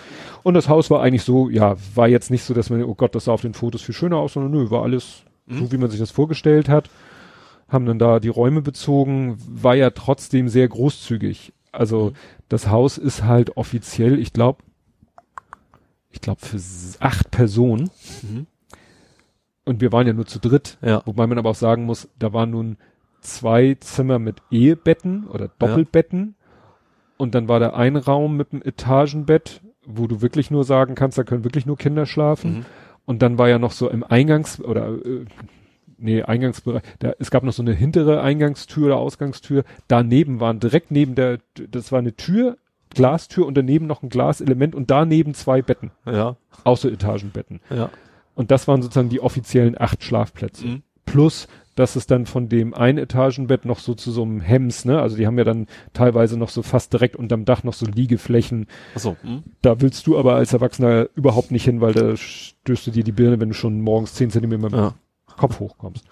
Und 0.42 0.54
das 0.54 0.68
Haus 0.68 0.90
war 0.90 1.02
eigentlich 1.02 1.24
so, 1.24 1.50
ja, 1.50 1.76
war 1.94 2.08
jetzt 2.08 2.30
nicht 2.30 2.44
so, 2.44 2.54
dass 2.54 2.70
man, 2.70 2.82
oh 2.84 2.94
Gott, 2.94 3.14
das 3.14 3.24
sah 3.24 3.32
auf 3.32 3.42
den 3.42 3.54
Fotos 3.54 3.82
viel 3.82 3.94
schöner 3.94 4.18
aus, 4.18 4.34
sondern 4.34 4.52
nö, 4.52 4.70
war 4.70 4.82
alles 4.82 5.24
mhm. 5.46 5.58
so, 5.58 5.72
wie 5.72 5.78
man 5.78 5.90
sich 5.90 6.00
das 6.00 6.10
vorgestellt 6.10 6.68
hat. 6.68 6.90
Haben 7.68 7.86
dann 7.86 7.98
da 7.98 8.20
die 8.20 8.28
Räume 8.28 8.62
bezogen, 8.62 9.36
war 9.48 9.74
ja 9.74 9.90
trotzdem 9.90 10.48
sehr 10.48 10.68
großzügig. 10.68 11.52
Also 11.72 12.10
mhm. 12.10 12.14
das 12.48 12.68
Haus 12.68 12.98
ist 12.98 13.24
halt 13.24 13.56
offiziell, 13.56 14.18
ich 14.18 14.32
glaube, 14.32 14.62
ich 16.10 16.20
glaube 16.20 16.40
für 16.40 16.58
acht 17.00 17.30
Personen. 17.32 17.90
Mhm. 18.22 18.46
Und 19.64 19.80
wir 19.80 19.92
waren 19.92 20.06
ja 20.06 20.12
nur 20.12 20.26
zu 20.26 20.38
dritt. 20.38 20.78
Ja. 20.82 21.02
Wobei 21.06 21.26
man 21.26 21.38
aber 21.38 21.50
auch 21.50 21.54
sagen 21.56 21.84
muss, 21.84 22.08
da 22.18 22.32
waren 22.32 22.50
nun 22.50 22.76
zwei 23.24 23.76
Zimmer 23.80 24.18
mit 24.18 24.36
Ehebetten 24.50 25.26
oder 25.26 25.48
Doppelbetten. 25.58 26.34
Ja. 26.38 26.44
Und 27.16 27.34
dann 27.34 27.48
war 27.48 27.60
da 27.60 27.70
ein 27.70 27.96
Raum 27.96 28.36
mit 28.36 28.52
einem 28.52 28.62
Etagenbett, 28.62 29.62
wo 29.86 30.06
du 30.06 30.22
wirklich 30.22 30.50
nur 30.50 30.64
sagen 30.64 30.94
kannst, 30.94 31.18
da 31.18 31.24
können 31.24 31.44
wirklich 31.44 31.66
nur 31.66 31.76
Kinder 31.76 32.06
schlafen. 32.06 32.52
Mhm. 32.52 32.64
Und 33.06 33.22
dann 33.22 33.38
war 33.38 33.48
ja 33.48 33.58
noch 33.58 33.72
so 33.72 33.90
im 33.90 34.02
Eingangs- 34.02 34.60
oder 34.60 34.88
äh, 34.88 35.24
nee, 35.98 36.22
Eingangsbereich, 36.22 36.82
da, 36.98 37.12
es 37.18 37.30
gab 37.30 37.42
noch 37.42 37.52
so 37.52 37.62
eine 37.62 37.72
hintere 37.72 38.20
Eingangstür 38.22 38.86
oder 38.86 38.96
Ausgangstür. 38.96 39.64
Daneben 39.88 40.40
waren 40.40 40.60
direkt 40.60 40.90
neben 40.90 41.14
der, 41.14 41.38
das 41.70 41.92
war 41.92 41.98
eine 41.98 42.16
Tür, 42.16 42.56
Glastür 42.94 43.46
und 43.46 43.56
daneben 43.56 43.86
noch 43.86 44.02
ein 44.02 44.08
Glaselement 44.08 44.74
und 44.74 44.90
daneben 44.90 45.34
zwei 45.34 45.62
Betten. 45.62 45.90
Ja. 46.06 46.36
Außer 46.62 46.90
Etagenbetten. 46.90 47.60
Ja. 47.70 47.90
Und 48.34 48.50
das 48.50 48.68
waren 48.68 48.82
sozusagen 48.82 49.08
die 49.08 49.20
offiziellen 49.20 49.80
acht 49.80 50.02
Schlafplätze. 50.02 50.66
Mhm. 50.66 50.82
Plus, 51.04 51.48
dass 51.74 51.96
es 51.96 52.06
dann 52.06 52.26
von 52.26 52.48
dem 52.48 52.74
Einetagenbett 52.74 53.64
noch 53.64 53.78
so 53.78 53.94
zu 53.94 54.10
so 54.10 54.22
einem 54.22 54.40
Hems, 54.40 54.84
ne? 54.84 55.00
Also 55.00 55.16
die 55.16 55.26
haben 55.26 55.38
ja 55.38 55.44
dann 55.44 55.66
teilweise 55.92 56.38
noch 56.38 56.48
so 56.48 56.62
fast 56.62 56.92
direkt 56.92 57.16
unterm 57.16 57.44
Dach 57.44 57.64
noch 57.64 57.74
so 57.74 57.86
Liegeflächen. 57.86 58.66
Ach 58.94 59.00
so. 59.00 59.16
Hm. 59.22 59.42
Da 59.62 59.80
willst 59.80 60.06
du 60.06 60.18
aber 60.18 60.34
als 60.34 60.52
Erwachsener 60.52 61.08
überhaupt 61.14 61.50
nicht 61.50 61.64
hin, 61.64 61.80
weil 61.80 61.92
da 61.92 62.16
stößt 62.16 62.86
du 62.86 62.90
dir 62.90 63.04
die 63.04 63.12
Birne, 63.12 63.40
wenn 63.40 63.48
du 63.48 63.54
schon 63.54 63.80
morgens 63.80 64.14
zehn 64.14 64.30
Zentimeter 64.30 64.62
mit 64.62 64.72
dem 64.72 64.78
ja. 64.78 64.94
Kopf 65.36 65.60
hochkommst. 65.60 66.04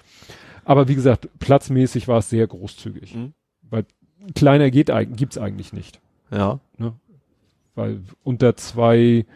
Aber 0.65 0.89
wie 0.89 0.95
gesagt, 0.95 1.29
platzmäßig 1.39 2.09
war 2.09 2.19
es 2.19 2.31
sehr 2.31 2.47
großzügig. 2.47 3.15
Mhm. 3.15 3.33
Weil 3.71 3.85
kleiner 4.35 4.71
geht 4.71 4.91
gibt's 5.17 5.39
eigentlich 5.39 5.73
nicht. 5.73 6.01
Ja. 6.31 6.61
Ne? 6.79 6.95
Weil 7.75 8.01
unter 8.23 8.57
zwei 8.57 9.27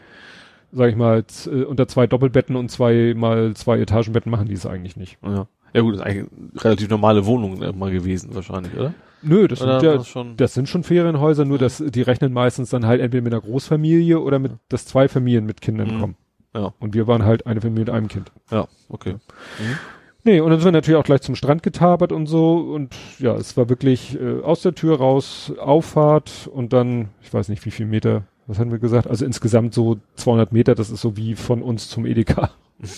sag 0.73 0.91
ich 0.91 0.97
mal, 0.97 1.25
äh, 1.47 1.63
unter 1.63 1.89
zwei 1.89 2.07
Doppelbetten 2.07 2.55
und 2.55 2.71
zwei 2.71 3.15
mal 3.17 3.55
zwei 3.55 3.79
Etagenbetten 3.79 4.31
machen 4.31 4.49
die 4.49 4.55
es 4.55 4.67
eigentlich 4.67 4.97
nicht. 4.97 5.19
Ja. 5.25 5.47
Ja 5.73 5.81
gut, 5.83 5.95
das 5.95 6.01
ist 6.01 6.07
eigentlich 6.07 6.31
eine 6.33 6.65
relativ 6.65 6.89
normale 6.89 7.27
Wohnung 7.27 7.79
mal 7.79 7.91
gewesen 7.91 8.35
wahrscheinlich, 8.35 8.75
oder? 8.75 8.95
Nö, 9.23 9.49
das, 9.49 9.63
oder 9.63 9.81
sind 9.81 9.93
ja, 9.93 10.05
schon 10.05 10.37
das 10.37 10.55
sind 10.55 10.69
schon 10.69 10.83
Ferienhäuser, 10.83 11.45
nur 11.45 11.59
dass 11.59 11.83
die 11.85 12.03
rechnen 12.03 12.33
meistens 12.33 12.71
dann 12.71 12.87
halt 12.87 13.01
entweder 13.01 13.25
mit 13.25 13.33
einer 13.33 13.43
Großfamilie 13.43 14.21
oder 14.21 14.39
mit, 14.39 14.53
dass 14.69 14.87
zwei 14.87 15.09
Familien 15.09 15.47
mit 15.47 15.61
Kindern 15.61 15.97
mhm. 15.97 16.01
kommen. 16.01 16.17
Ja. 16.55 16.73
Und 16.79 16.95
wir 16.95 17.07
waren 17.07 17.25
halt 17.25 17.47
eine 17.47 17.61
Familie 17.61 17.87
mit 17.87 17.91
einem 17.91 18.09
Kind. 18.09 18.31
Ja, 18.51 18.67
okay. 18.89 19.15
Mhm. 19.59 19.79
Nee, 20.25 20.41
und 20.41 20.51
dann 20.51 20.59
sind 20.59 20.67
wir 20.67 20.73
natürlich 20.73 20.99
auch 20.99 21.05
gleich 21.05 21.21
zum 21.21 21.37
Strand 21.37 21.63
getabert 21.63 22.11
und 22.11 22.27
so 22.27 22.57
und 22.57 22.97
ja, 23.19 23.37
es 23.37 23.57
war 23.57 23.69
wirklich 23.69 24.21
äh, 24.21 24.41
aus 24.43 24.61
der 24.61 24.75
Tür 24.75 24.99
raus, 24.99 25.53
Auffahrt 25.59 26.49
und 26.53 26.73
dann, 26.73 27.11
ich 27.23 27.33
weiß 27.33 27.49
nicht 27.49 27.65
wie 27.65 27.71
viel 27.71 27.87
Meter, 27.87 28.25
was 28.49 28.59
haben 28.59 28.73
wir 28.73 28.81
gesagt? 28.81 29.07
Also 29.07 29.25
insgesamt 29.25 29.73
so 29.73 29.99
200 30.17 30.53
Meter, 30.53 30.75
das 30.75 30.91
ist 30.91 31.01
so 31.01 31.17
wie 31.17 31.37
von 31.37 31.63
uns 31.63 31.89
zum 31.89 32.07
Edeka. 32.07 32.51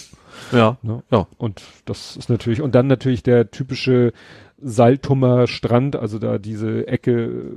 Ja. 0.53 0.77
Ne? 0.83 1.03
Ja. 1.11 1.27
Und 1.37 1.63
das 1.85 2.17
ist 2.17 2.29
natürlich, 2.29 2.61
und 2.61 2.75
dann 2.75 2.87
natürlich 2.87 3.23
der 3.23 3.51
typische 3.51 4.13
Saltumer 4.61 5.47
Strand, 5.47 5.95
also 5.95 6.19
da 6.19 6.39
diese 6.39 6.89
Ecke 6.89 7.53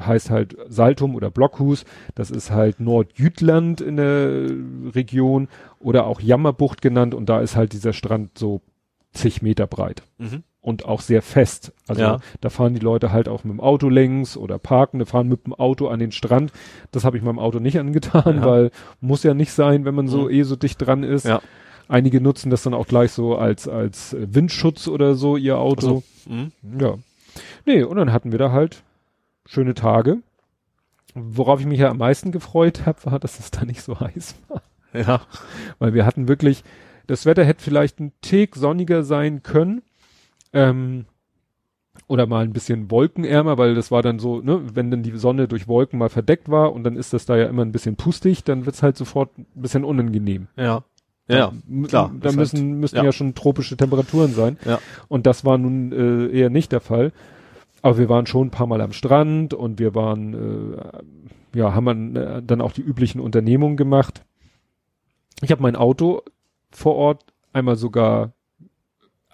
heißt 0.00 0.30
halt 0.30 0.56
Saltum 0.68 1.14
oder 1.14 1.30
Blockhus, 1.30 1.84
das 2.14 2.30
ist 2.30 2.50
halt 2.50 2.80
Nordjütland 2.80 3.80
in 3.80 3.96
der 3.96 4.50
Region 4.94 5.48
oder 5.80 6.06
auch 6.06 6.20
Jammerbucht 6.20 6.82
genannt 6.82 7.14
und 7.14 7.28
da 7.28 7.40
ist 7.40 7.56
halt 7.56 7.72
dieser 7.72 7.94
Strand 7.94 8.36
so 8.38 8.60
zig 9.12 9.40
Meter 9.40 9.66
breit. 9.66 10.02
Mhm 10.18 10.42
und 10.64 10.86
auch 10.86 11.02
sehr 11.02 11.20
fest. 11.20 11.74
Also 11.86 12.00
ja. 12.00 12.20
da 12.40 12.48
fahren 12.48 12.72
die 12.72 12.80
Leute 12.80 13.12
halt 13.12 13.28
auch 13.28 13.44
mit 13.44 13.52
dem 13.52 13.60
Auto 13.60 13.90
längs 13.90 14.34
oder 14.34 14.58
parken, 14.58 14.98
die 14.98 15.04
fahren 15.04 15.28
mit 15.28 15.44
dem 15.44 15.52
Auto 15.52 15.88
an 15.88 16.00
den 16.00 16.10
Strand. 16.10 16.52
Das 16.90 17.04
habe 17.04 17.18
ich 17.18 17.22
meinem 17.22 17.38
Auto 17.38 17.58
nicht 17.58 17.78
angetan, 17.78 18.36
ja. 18.36 18.44
weil 18.46 18.70
muss 19.00 19.22
ja 19.24 19.34
nicht 19.34 19.52
sein, 19.52 19.84
wenn 19.84 19.94
man 19.94 20.08
so 20.08 20.22
mhm. 20.22 20.30
eh 20.30 20.42
so 20.42 20.56
dicht 20.56 20.78
dran 20.80 21.02
ist. 21.02 21.26
Ja. 21.26 21.42
Einige 21.88 22.20
nutzen 22.20 22.50
das 22.50 22.62
dann 22.62 22.74
auch 22.74 22.86
gleich 22.86 23.12
so 23.12 23.36
als 23.36 23.68
als 23.68 24.16
Windschutz 24.18 24.88
oder 24.88 25.14
so 25.14 25.36
ihr 25.36 25.58
Auto. 25.58 25.86
Also, 25.86 26.02
ja. 26.78 26.94
Nee, 27.66 27.82
und 27.82 27.96
dann 27.96 28.12
hatten 28.12 28.32
wir 28.32 28.38
da 28.38 28.52
halt 28.52 28.82
schöne 29.46 29.74
Tage. 29.74 30.18
Worauf 31.14 31.60
ich 31.60 31.66
mich 31.66 31.78
ja 31.78 31.90
am 31.90 31.98
meisten 31.98 32.32
gefreut 32.32 32.86
habe, 32.86 33.04
war, 33.04 33.18
dass 33.20 33.38
es 33.38 33.50
da 33.50 33.64
nicht 33.64 33.82
so 33.82 34.00
heiß 34.00 34.34
war. 34.48 34.62
Ja. 34.92 35.20
Weil 35.78 35.94
wir 35.94 36.06
hatten 36.06 36.28
wirklich, 36.28 36.64
das 37.06 37.26
Wetter 37.26 37.44
hätte 37.44 37.62
vielleicht 37.62 38.00
ein 38.00 38.12
Tick 38.20 38.56
sonniger 38.56 39.04
sein 39.04 39.42
können. 39.42 39.82
Ähm, 40.52 41.04
oder 42.06 42.26
mal 42.26 42.44
ein 42.44 42.52
bisschen 42.52 42.90
wolkenärmer, 42.90 43.56
weil 43.56 43.74
das 43.74 43.90
war 43.90 44.02
dann 44.02 44.18
so, 44.18 44.40
ne, 44.40 44.60
wenn 44.74 44.90
dann 44.90 45.02
die 45.02 45.16
Sonne 45.16 45.48
durch 45.48 45.68
Wolken 45.68 45.98
mal 45.98 46.10
verdeckt 46.10 46.50
war 46.50 46.72
und 46.72 46.84
dann 46.84 46.96
ist 46.96 47.12
das 47.12 47.24
da 47.24 47.36
ja 47.36 47.46
immer 47.46 47.62
ein 47.62 47.72
bisschen 47.72 47.96
pustig, 47.96 48.44
dann 48.44 48.66
wird's 48.66 48.82
halt 48.82 48.96
sofort 48.96 49.36
ein 49.38 49.46
bisschen 49.54 49.84
unangenehm. 49.84 50.48
Ja. 50.56 50.82
Ja, 51.26 51.52
Da- 51.66 51.86
klar. 51.88 52.12
Da 52.20 52.32
müssen, 52.32 52.58
halt- 52.58 52.78
müssen 52.80 52.96
ja. 52.96 53.04
ja. 53.04 53.12
schon 53.12 53.34
tropische 53.34 53.76
Temperaturen 53.76 54.32
sein. 54.34 54.58
Ja. 54.64 54.78
Und 55.08 55.26
das 55.26 55.44
war 55.44 55.56
nun 55.58 55.92
äh, 55.92 56.26
eher 56.38 56.50
nicht 56.50 56.70
der 56.72 56.80
Fall. 56.80 57.12
Aber 57.82 57.98
wir 57.98 58.08
waren 58.08 58.26
schon 58.26 58.48
ein 58.48 58.50
paar 58.50 58.66
Mal 58.66 58.80
am 58.80 58.92
Strand 58.92 59.52
und 59.54 59.78
wir 59.78 59.94
waren, 59.94 60.34
äh, 61.54 61.58
ja, 61.58 61.74
haben 61.74 61.86
dann, 61.86 62.16
äh, 62.16 62.42
dann 62.42 62.60
auch 62.60 62.72
die 62.72 62.82
üblichen 62.82 63.20
Unternehmungen 63.20 63.76
gemacht. 63.76 64.22
Ich 65.42 65.50
habe 65.50 65.62
mein 65.62 65.76
Auto 65.76 66.22
vor 66.70 66.94
Ort 66.96 67.24
einmal 67.52 67.76
sogar 67.76 68.32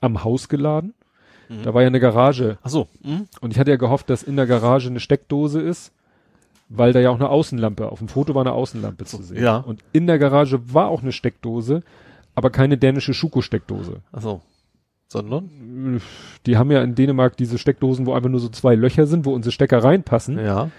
am 0.01 0.25
Haus 0.25 0.49
geladen. 0.49 0.95
Mhm. 1.49 1.63
Da 1.63 1.75
war 1.75 1.83
ja 1.83 1.89
eine 1.89 2.01
Garage 2.01 2.59
Ach 2.63 2.71
so. 2.71 2.89
Mhm. 3.03 3.27
und 3.41 3.53
ich 3.53 3.59
hatte 3.59 3.71
ja 3.71 3.77
gehofft, 3.77 4.11
dass 4.11 4.23
in 4.23 4.37
der 4.37 4.47
Garage 4.47 4.89
eine 4.89 5.01
Steckdose 5.01 5.61
ist, 5.61 5.93
weil 6.71 6.93
da 6.95 7.01
ja 7.01 7.11
auch 7.11 7.17
eine 7.17 7.29
Außenlampe, 7.29 7.91
auf 7.93 7.99
dem 7.99 8.09
Foto 8.09 8.35
war 8.35 8.43
eine 8.43 8.53
Außenlampe 8.53 9.05
zu 9.05 9.23
sehen. 9.23 9.43
ja. 9.43 9.59
Und 9.59 9.83
in 9.93 10.07
der 10.07 10.19
Garage 10.19 10.73
war 10.73 10.89
auch 10.89 11.03
eine 11.03 11.13
Steckdose, 11.13 11.83
aber 12.35 12.49
keine 12.51 12.79
dänische 12.79 13.13
Schuko-Steckdose. 13.13 13.97
Ach 14.13 14.23
so. 14.23 14.41
Sondern? 15.09 16.01
Die 16.47 16.57
haben 16.57 16.71
ja 16.71 16.83
in 16.83 16.95
Dänemark 16.95 17.37
diese 17.37 17.59
Steckdosen, 17.59 18.07
wo 18.07 18.15
einfach 18.15 18.31
nur 18.31 18.39
so 18.41 18.49
zwei 18.49 18.77
Löcher 18.77 19.07
sind, 19.07 19.25
wo 19.27 19.35
unsere 19.35 19.51
Stecker 19.53 19.83
reinpassen, 19.83 20.39
Ja. 20.39 20.71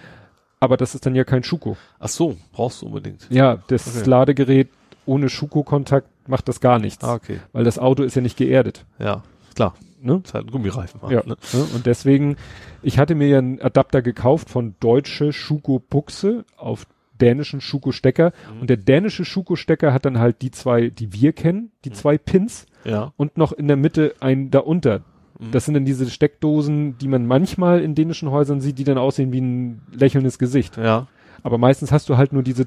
aber 0.62 0.78
das 0.78 0.96
ist 0.96 1.06
dann 1.06 1.16
ja 1.16 1.26
kein 1.26 1.44
Schuko. 1.44 1.76
Ach 2.00 2.08
so. 2.08 2.38
Brauchst 2.54 2.82
du 2.82 2.86
unbedingt. 2.86 3.28
Ja, 3.30 3.58
das 3.68 3.94
Okay. 3.98 4.10
Ladegerät 4.10 4.70
ohne 5.06 5.28
Schuko-Kontakt 5.30 6.08
macht 6.30 6.48
das 6.48 6.62
gar 6.62 6.80
nichts, 6.80 7.04
Ah, 7.04 7.16
okay. 7.16 7.40
weil 7.52 7.66
das 7.66 7.78
Auto 7.78 8.04
ist 8.04 8.16
ja 8.16 8.22
nicht 8.22 8.38
geerdet. 8.38 8.86
Ja. 9.00 9.24
Klar. 9.56 9.74
Ne? 10.02 10.22
Ist 10.24 10.34
halt 10.34 10.48
ein 10.48 10.52
Gummireifen. 10.52 11.00
Ja, 11.10 11.24
Ne? 11.26 11.36
ne? 11.54 11.66
und 11.76 11.86
deswegen, 11.86 12.36
ich 12.82 12.98
hatte 13.00 13.16
mir 13.16 13.28
ja 13.28 13.38
einen 13.38 13.62
Adapter 13.62 14.02
gekauft 14.02 14.50
von 14.50 14.76
deutsche 14.80 15.32
Schuko-Buchse 15.34 16.46
auf 16.58 16.86
dänischen 17.20 17.62
Schuko-Stecker 17.62 18.34
Mhm. 18.56 18.62
und 18.62 18.70
der 18.70 18.78
dänische 18.78 19.26
Schuko-Stecker 19.26 19.94
hat 19.94 20.06
dann 20.06 20.18
halt 20.20 20.42
die 20.42 20.50
zwei, 20.52 20.90
die 20.90 21.14
wir 21.14 21.34
kennen, 21.34 21.72
die 21.86 21.90
Mhm. 21.92 21.94
zwei 21.94 22.18
Pins 22.18 22.66
Ja. 22.84 23.14
und 23.18 23.38
noch 23.38 23.52
in 23.52 23.68
der 23.68 23.78
Mitte 23.78 24.16
ein 24.20 24.50
darunter. 24.50 25.02
Mhm. 25.40 25.52
Das 25.52 25.66
sind 25.66 25.76
dann 25.76 25.86
diese 25.86 26.10
Steckdosen, 26.10 26.98
die 26.98 27.08
man 27.08 27.28
manchmal 27.28 27.82
in 27.82 27.94
dänischen 27.94 28.32
Häusern 28.32 28.60
sieht, 28.60 28.80
die 28.80 28.84
dann 28.86 28.98
aussehen 28.98 29.32
wie 29.32 29.42
ein 29.42 29.82
lächelndes 29.92 30.40
Gesicht. 30.40 30.78
Ja. 30.78 31.08
Aber 31.44 31.58
meistens 31.60 31.92
hast 31.92 32.10
du 32.10 32.18
halt 32.18 32.34
nur 32.34 32.42
diese 32.44 32.66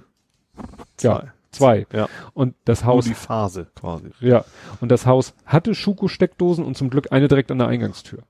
ja, 1.00 1.24
zwei. 1.54 1.86
Ja. 1.92 2.08
Und 2.32 2.54
das 2.64 2.82
Nur 2.82 2.94
Haus, 2.94 3.04
die 3.04 3.14
Phase 3.14 3.66
quasi. 3.74 4.10
ja, 4.20 4.44
und 4.80 4.90
das 4.90 5.06
Haus 5.06 5.34
hatte 5.46 5.74
Schuko-Steckdosen 5.74 6.64
und 6.64 6.76
zum 6.76 6.90
Glück 6.90 7.12
eine 7.12 7.28
direkt 7.28 7.50
an 7.50 7.58
der 7.58 7.68
Eingangstür. 7.68 8.22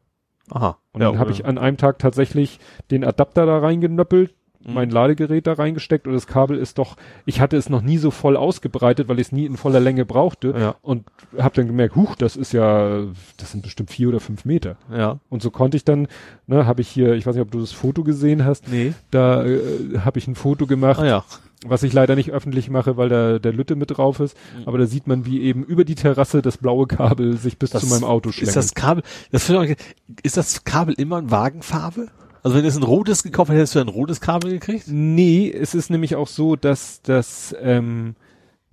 Aha. 0.50 0.78
Und 0.92 1.00
dann 1.00 1.18
habe 1.18 1.30
ich 1.30 1.46
an 1.46 1.58
einem 1.58 1.76
Tag 1.76 1.98
tatsächlich 1.98 2.60
den 2.90 3.04
Adapter 3.04 3.46
da 3.46 3.58
reingenöppelt, 3.58 4.34
Mhm. 4.66 4.74
mein 4.74 4.90
Ladegerät 4.90 5.46
da 5.46 5.52
reingesteckt 5.54 6.06
und 6.06 6.12
das 6.14 6.26
Kabel 6.26 6.56
ist 6.58 6.78
doch, 6.78 6.96
ich 7.26 7.40
hatte 7.40 7.56
es 7.56 7.68
noch 7.68 7.82
nie 7.82 7.98
so 7.98 8.10
voll 8.10 8.36
ausgebreitet, 8.36 9.08
weil 9.08 9.18
ich 9.20 9.28
es 9.28 9.32
nie 9.32 9.46
in 9.46 9.56
voller 9.56 9.80
Länge 9.80 10.04
brauchte 10.04 10.54
Ja. 10.58 10.74
und 10.82 11.04
habe 11.38 11.54
dann 11.56 11.66
gemerkt, 11.66 11.96
huch, 11.96 12.14
das 12.16 12.36
ist 12.36 12.52
ja, 12.52 13.02
das 13.36 13.52
sind 13.52 13.62
bestimmt 13.62 13.90
vier 13.90 14.08
oder 14.08 14.20
fünf 14.20 14.44
Meter. 14.44 14.76
Ja. 14.90 15.18
Und 15.28 15.42
so 15.42 15.50
konnte 15.50 15.76
ich 15.76 15.84
dann, 15.84 16.08
ne, 16.46 16.66
habe 16.66 16.80
ich 16.80 16.88
hier, 16.88 17.14
ich 17.14 17.26
weiß 17.26 17.34
nicht, 17.34 17.42
ob 17.42 17.50
du 17.50 17.60
das 17.60 17.72
Foto 17.72 18.04
gesehen 18.04 18.44
hast, 18.44 18.68
Nee. 18.68 18.94
da 19.10 19.44
äh, 19.44 19.60
habe 20.00 20.18
ich 20.18 20.26
ein 20.28 20.34
Foto 20.34 20.66
gemacht, 20.66 21.00
Ah 21.00 21.06
ja. 21.06 21.24
was 21.66 21.82
ich 21.82 21.92
leider 21.92 22.14
nicht 22.14 22.30
öffentlich 22.30 22.68
mache, 22.70 22.96
weil 22.96 23.08
da 23.08 23.38
der 23.38 23.52
Lütte 23.52 23.74
mit 23.76 23.96
drauf 23.96 24.20
ist, 24.20 24.36
Mhm. 24.58 24.62
aber 24.68 24.78
da 24.78 24.86
sieht 24.86 25.06
man, 25.06 25.24
wie 25.26 25.40
eben 25.42 25.64
über 25.64 25.84
die 25.84 25.94
Terrasse 25.94 26.42
das 26.42 26.56
blaue 26.58 26.86
Kabel 26.86 27.36
sich 27.36 27.58
bis 27.58 27.70
zu 27.70 27.86
meinem 27.86 28.04
Auto 28.04 28.32
schlägt. 28.32 28.48
Ist 28.48 28.56
das 28.56 28.74
Kabel, 28.74 29.02
das 29.32 29.48
ich, 29.48 29.76
ist 30.22 30.36
das 30.36 30.64
Kabel 30.64 30.94
immer 30.94 31.18
in 31.18 31.30
Wagenfarbe? 31.30 32.08
Also 32.44 32.56
wenn 32.56 32.62
du 32.62 32.68
jetzt 32.68 32.76
ein 32.76 32.82
rotes 32.82 33.22
gekauft 33.22 33.50
hättest, 33.50 33.74
hättest 33.74 33.74
du 33.74 33.80
ein 33.80 33.88
rotes 33.88 34.20
Kabel 34.20 34.50
gekriegt? 34.52 34.84
Nee, 34.88 35.50
es 35.50 35.74
ist 35.74 35.88
nämlich 35.90 36.14
auch 36.14 36.28
so, 36.28 36.56
dass 36.56 37.00
das 37.00 37.56
ähm, 37.60 38.16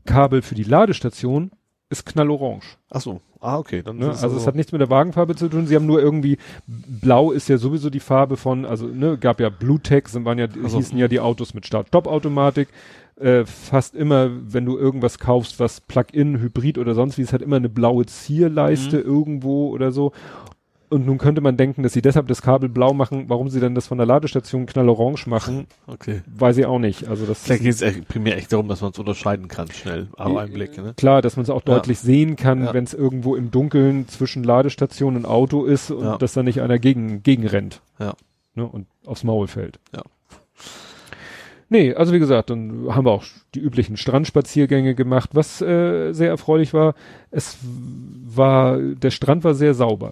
Kabel 0.05 0.41
für 0.41 0.55
die 0.55 0.63
Ladestation 0.63 1.51
ist 1.89 2.05
knallorange. 2.05 2.61
Ach 2.89 2.99
so. 3.01 3.21
Ah, 3.39 3.57
okay. 3.57 3.81
Dann 3.81 3.97
Ne? 3.97 4.09
Also 4.09 4.35
es 4.35 4.45
hat 4.45 4.55
nichts 4.55 4.71
mit 4.73 4.81
der 4.81 4.89
Wagenfarbe 4.89 5.35
zu 5.35 5.47
tun. 5.47 5.67
Sie 5.67 5.75
haben 5.75 5.85
nur 5.85 6.01
irgendwie 6.01 6.37
Blau 6.67 7.31
ist 7.31 7.47
ja 7.47 7.57
sowieso 7.57 7.89
die 7.89 8.01
Farbe 8.01 8.35
von, 8.37 8.65
also 8.65 8.87
ne, 8.87 9.17
gab 9.17 9.39
ja 9.39 9.49
Bluetex 9.49 10.15
und 10.15 10.25
waren 10.25 10.37
ja 10.37 10.47
so. 10.67 10.77
hießen 10.77 10.97
ja 10.97 11.07
die 11.07 11.21
Autos 11.21 11.53
mit 11.53 11.65
Start-Stopp-Automatik. 11.65 12.67
Äh, 13.15 13.45
fast 13.45 13.95
immer, 13.95 14.29
wenn 14.53 14.65
du 14.65 14.77
irgendwas 14.77 15.17
kaufst, 15.17 15.59
was 15.59 15.79
Plug-in, 15.79 16.39
Hybrid 16.41 16.77
oder 16.77 16.93
sonst 16.93 17.17
wie, 17.17 17.21
es 17.21 17.33
hat 17.33 17.41
immer 17.41 17.55
eine 17.55 17.69
blaue 17.69 18.05
Zierleiste 18.05 18.97
Mhm. 18.97 19.05
irgendwo 19.05 19.69
oder 19.69 19.91
so. 19.91 20.11
Und 20.91 21.05
nun 21.05 21.17
könnte 21.17 21.39
man 21.39 21.55
denken, 21.55 21.83
dass 21.83 21.93
sie 21.93 22.01
deshalb 22.01 22.27
das 22.27 22.41
Kabel 22.41 22.67
blau 22.67 22.93
machen. 22.93 23.25
Warum 23.29 23.47
sie 23.49 23.61
dann 23.61 23.75
das 23.75 23.87
von 23.87 23.97
der 23.97 24.05
Ladestation 24.05 24.65
knallorange 24.65 25.23
machen, 25.25 25.65
Okay. 25.87 26.21
weiß 26.27 26.57
ich 26.57 26.65
auch 26.65 26.79
nicht. 26.79 27.07
Also 27.07 27.25
das 27.25 27.41
Vielleicht 27.43 27.63
geht 27.63 27.81
es 27.81 28.05
primär 28.07 28.35
echt 28.37 28.51
darum, 28.51 28.67
dass 28.67 28.81
man 28.81 28.91
es 28.91 28.99
unterscheiden 28.99 29.47
kann, 29.47 29.71
schnell, 29.71 30.09
auf 30.17 30.35
einen 30.35 30.51
Blick, 30.53 30.77
ne? 30.77 30.93
Klar, 30.97 31.21
dass 31.21 31.37
man 31.37 31.43
es 31.43 31.49
auch 31.49 31.61
Ja. 31.65 31.75
deutlich 31.75 31.99
sehen 31.99 32.35
kann, 32.35 32.65
Ja. 32.65 32.73
wenn 32.73 32.83
es 32.83 32.93
irgendwo 32.93 33.37
im 33.37 33.51
Dunkeln 33.51 34.09
zwischen 34.09 34.43
Ladestation 34.43 35.15
und 35.15 35.25
Auto 35.25 35.63
ist 35.63 35.91
und 35.91 36.03
Ja. 36.03 36.17
dass 36.17 36.33
da 36.33 36.43
nicht 36.43 36.59
einer 36.61 36.77
gegen, 36.77 37.23
gegen 37.23 37.47
rennt. 37.47 37.81
Ja. 37.97 38.13
Ne, 38.55 38.65
und 38.67 38.85
aufs 39.05 39.23
Maul 39.23 39.47
fällt. 39.47 39.79
Ja. 39.95 40.01
Nee, 41.69 41.93
also 41.93 42.11
wie 42.11 42.19
gesagt, 42.19 42.49
dann 42.49 42.87
haben 42.93 43.05
wir 43.05 43.11
auch 43.11 43.23
die 43.55 43.61
üblichen 43.61 43.95
Strandspaziergänge 43.95 44.93
gemacht, 44.93 45.29
was 45.33 45.61
äh, 45.61 46.11
sehr 46.11 46.27
erfreulich 46.27 46.73
war. 46.73 46.95
Es 47.31 47.57
war, 47.63 48.77
der 48.77 49.09
Strand 49.11 49.45
war 49.45 49.53
sehr 49.53 49.73
sauber. 49.73 50.11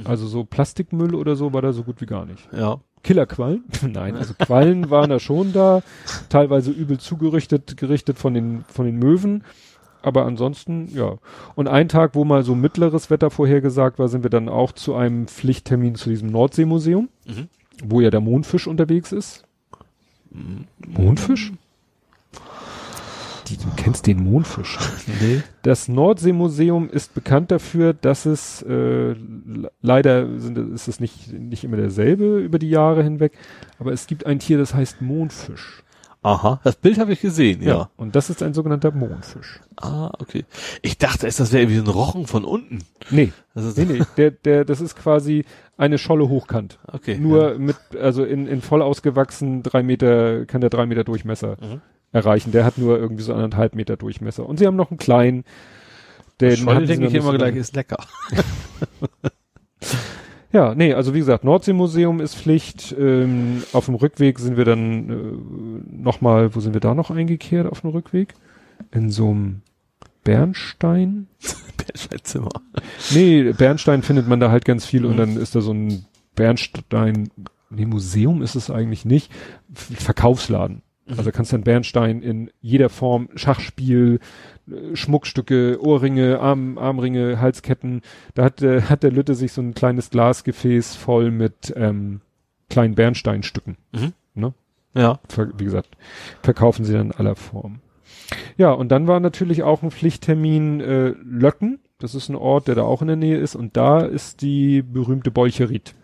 Mhm. 0.00 0.06
Also 0.06 0.26
so 0.26 0.44
Plastikmüll 0.44 1.14
oder 1.14 1.36
so 1.36 1.52
war 1.52 1.62
da 1.62 1.72
so 1.72 1.82
gut 1.84 2.00
wie 2.00 2.06
gar 2.06 2.26
nicht. 2.26 2.48
Ja. 2.52 2.80
Killerquallen? 3.02 3.64
Nein, 3.86 4.14
also 4.16 4.34
Quallen 4.34 4.90
waren 4.90 5.08
da 5.10 5.18
schon 5.18 5.52
da, 5.52 5.82
teilweise 6.28 6.70
übel 6.70 6.98
zugerichtet, 6.98 7.76
gerichtet 7.76 8.18
von 8.18 8.34
den, 8.34 8.64
von 8.68 8.84
den 8.86 8.98
Möwen. 8.98 9.44
Aber 10.02 10.24
ansonsten, 10.24 10.88
ja. 10.94 11.16
Und 11.54 11.68
ein 11.68 11.88
Tag, 11.88 12.14
wo 12.14 12.24
mal 12.24 12.42
so 12.42 12.54
mittleres 12.54 13.10
Wetter 13.10 13.30
vorhergesagt 13.30 13.98
war, 13.98 14.08
sind 14.08 14.22
wir 14.22 14.30
dann 14.30 14.48
auch 14.48 14.72
zu 14.72 14.94
einem 14.94 15.28
Pflichttermin 15.28 15.94
zu 15.94 16.08
diesem 16.10 16.30
Nordseemuseum, 16.30 17.08
Mhm. 17.26 17.48
wo 17.84 18.00
ja 18.00 18.10
der 18.10 18.20
Mondfisch 18.20 18.66
unterwegs 18.66 19.12
ist. 19.12 19.44
Mhm. 20.30 20.64
Mondfisch? 20.86 21.52
Die, 23.50 23.56
du 23.56 23.66
kennst 23.76 24.06
den 24.06 24.22
Mondfisch. 24.22 24.78
Nee. 25.20 25.42
Das 25.62 25.88
Nordseemuseum 25.88 26.88
ist 26.88 27.14
bekannt 27.14 27.50
dafür, 27.50 27.92
dass 27.94 28.24
es 28.26 28.62
äh, 28.62 29.12
le- 29.12 29.70
leider 29.82 30.38
sind, 30.38 30.56
ist 30.74 30.88
es 30.88 31.00
nicht 31.00 31.32
nicht 31.32 31.64
immer 31.64 31.76
derselbe 31.76 32.38
über 32.38 32.58
die 32.58 32.70
Jahre 32.70 33.02
hinweg, 33.02 33.32
aber 33.78 33.92
es 33.92 34.06
gibt 34.06 34.24
ein 34.26 34.38
Tier, 34.38 34.58
das 34.58 34.74
heißt 34.74 35.02
Mondfisch. 35.02 35.82
Aha. 36.22 36.60
Das 36.64 36.76
Bild 36.76 36.98
habe 36.98 37.14
ich 37.14 37.22
gesehen, 37.22 37.62
ja. 37.62 37.88
Und 37.96 38.14
das 38.14 38.28
ist 38.28 38.42
ein 38.42 38.52
sogenannter 38.52 38.90
Mondfisch. 38.90 39.60
Ah, 39.76 40.12
okay. 40.18 40.44
Ich 40.82 40.98
dachte 40.98 41.24
erst, 41.24 41.40
das 41.40 41.50
wäre 41.50 41.62
irgendwie 41.62 41.78
so 41.78 41.84
ein 41.84 41.88
Rochen 41.88 42.26
von 42.26 42.44
unten. 42.44 42.80
Nee, 43.10 43.32
Das 43.54 43.64
ist, 43.64 43.78
nee, 43.78 43.86
nee, 43.86 44.02
der 44.18 44.30
der 44.30 44.66
das 44.66 44.82
ist 44.82 44.96
quasi 44.96 45.46
eine 45.78 45.96
Scholle 45.96 46.28
hochkant. 46.28 46.78
Okay. 46.86 47.16
Nur 47.16 47.58
mit 47.58 47.76
also 47.98 48.22
in 48.24 48.46
in 48.46 48.60
voll 48.60 48.82
ausgewachsen 48.82 49.62
drei 49.62 49.82
Meter 49.82 50.44
kann 50.44 50.60
der 50.60 50.68
drei 50.68 50.84
Meter 50.84 51.04
Durchmesser 51.04 51.56
Mhm. 51.58 51.80
Erreichen. 52.12 52.52
Der 52.52 52.64
hat 52.64 52.78
nur 52.78 52.98
irgendwie 52.98 53.22
so 53.22 53.34
anderthalb 53.34 53.74
Meter 53.74 53.96
Durchmesser. 53.96 54.46
Und 54.46 54.58
sie 54.58 54.66
haben 54.66 54.76
noch 54.76 54.90
einen 54.90 54.98
kleinen. 54.98 55.44
Den 56.40 56.56
sie 56.56 56.86
denke 56.86 57.06
ich 57.06 57.14
immer 57.14 57.36
gleich, 57.36 57.56
ist 57.56 57.74
lecker. 57.76 57.98
Ja, 60.52 60.74
nee, 60.74 60.94
also 60.94 61.14
wie 61.14 61.20
gesagt, 61.20 61.44
Nordseemuseum 61.44 62.20
ist 62.20 62.34
Pflicht. 62.34 62.92
Ähm, 62.98 63.62
auf 63.72 63.86
dem 63.86 63.94
Rückweg 63.94 64.40
sind 64.40 64.56
wir 64.56 64.64
dann 64.64 65.10
äh, 65.10 65.94
nochmal, 66.02 66.54
wo 66.54 66.60
sind 66.60 66.74
wir 66.74 66.80
da 66.80 66.94
noch 66.94 67.10
eingekehrt 67.12 67.70
auf 67.70 67.82
dem 67.82 67.90
Rückweg? 67.90 68.34
In 68.90 69.10
so 69.10 69.30
einem 69.30 69.62
Bernstein? 70.24 71.28
Zimmer. 72.24 72.50
Nee, 73.10 73.52
Bernstein 73.52 74.02
findet 74.02 74.26
man 74.26 74.40
da 74.40 74.50
halt 74.50 74.64
ganz 74.64 74.84
viel 74.84 75.04
und 75.04 75.12
Mhm. 75.12 75.18
dann 75.18 75.36
ist 75.36 75.54
da 75.54 75.60
so 75.60 75.72
ein 75.72 76.04
Bernstein, 76.34 77.30
nee, 77.70 77.86
Museum 77.86 78.42
ist 78.42 78.56
es 78.56 78.70
eigentlich 78.70 79.04
nicht, 79.04 79.30
Verkaufsladen. 79.72 80.82
Mhm. 81.10 81.18
Also 81.18 81.32
kannst 81.32 81.52
dann 81.52 81.62
Bernstein 81.62 82.22
in 82.22 82.50
jeder 82.60 82.88
Form, 82.88 83.28
Schachspiel, 83.34 84.20
äh, 84.70 84.96
Schmuckstücke, 84.96 85.78
Ohrringe, 85.82 86.40
Arm, 86.40 86.78
Armringe, 86.78 87.40
Halsketten. 87.40 88.02
Da 88.34 88.44
hat, 88.44 88.62
äh, 88.62 88.82
hat 88.82 89.02
der 89.02 89.12
Lütte 89.12 89.34
sich 89.34 89.52
so 89.52 89.60
ein 89.60 89.74
kleines 89.74 90.10
Glasgefäß 90.10 90.94
voll 90.94 91.30
mit 91.30 91.72
ähm, 91.76 92.20
kleinen 92.68 92.94
Bernsteinstücken. 92.94 93.76
Mhm. 93.92 94.12
Ne? 94.34 94.54
Ja. 94.94 95.20
Wie 95.56 95.64
gesagt, 95.64 95.96
verkaufen 96.42 96.84
sie 96.84 96.92
dann 96.92 97.06
in 97.06 97.12
aller 97.12 97.36
Form. 97.36 97.80
Ja, 98.56 98.72
und 98.72 98.90
dann 98.90 99.06
war 99.06 99.20
natürlich 99.20 99.62
auch 99.62 99.82
ein 99.82 99.90
Pflichttermin 99.90 100.80
äh, 100.80 101.14
Löcken, 101.24 101.80
Das 101.98 102.14
ist 102.14 102.28
ein 102.28 102.36
Ort, 102.36 102.68
der 102.68 102.74
da 102.76 102.82
auch 102.82 103.02
in 103.02 103.08
der 103.08 103.16
Nähe 103.16 103.38
ist. 103.38 103.54
Und 103.54 103.76
da 103.76 104.00
ist 104.00 104.42
die 104.42 104.82
berühmte 104.82 105.30
Bolcherit. 105.30 105.94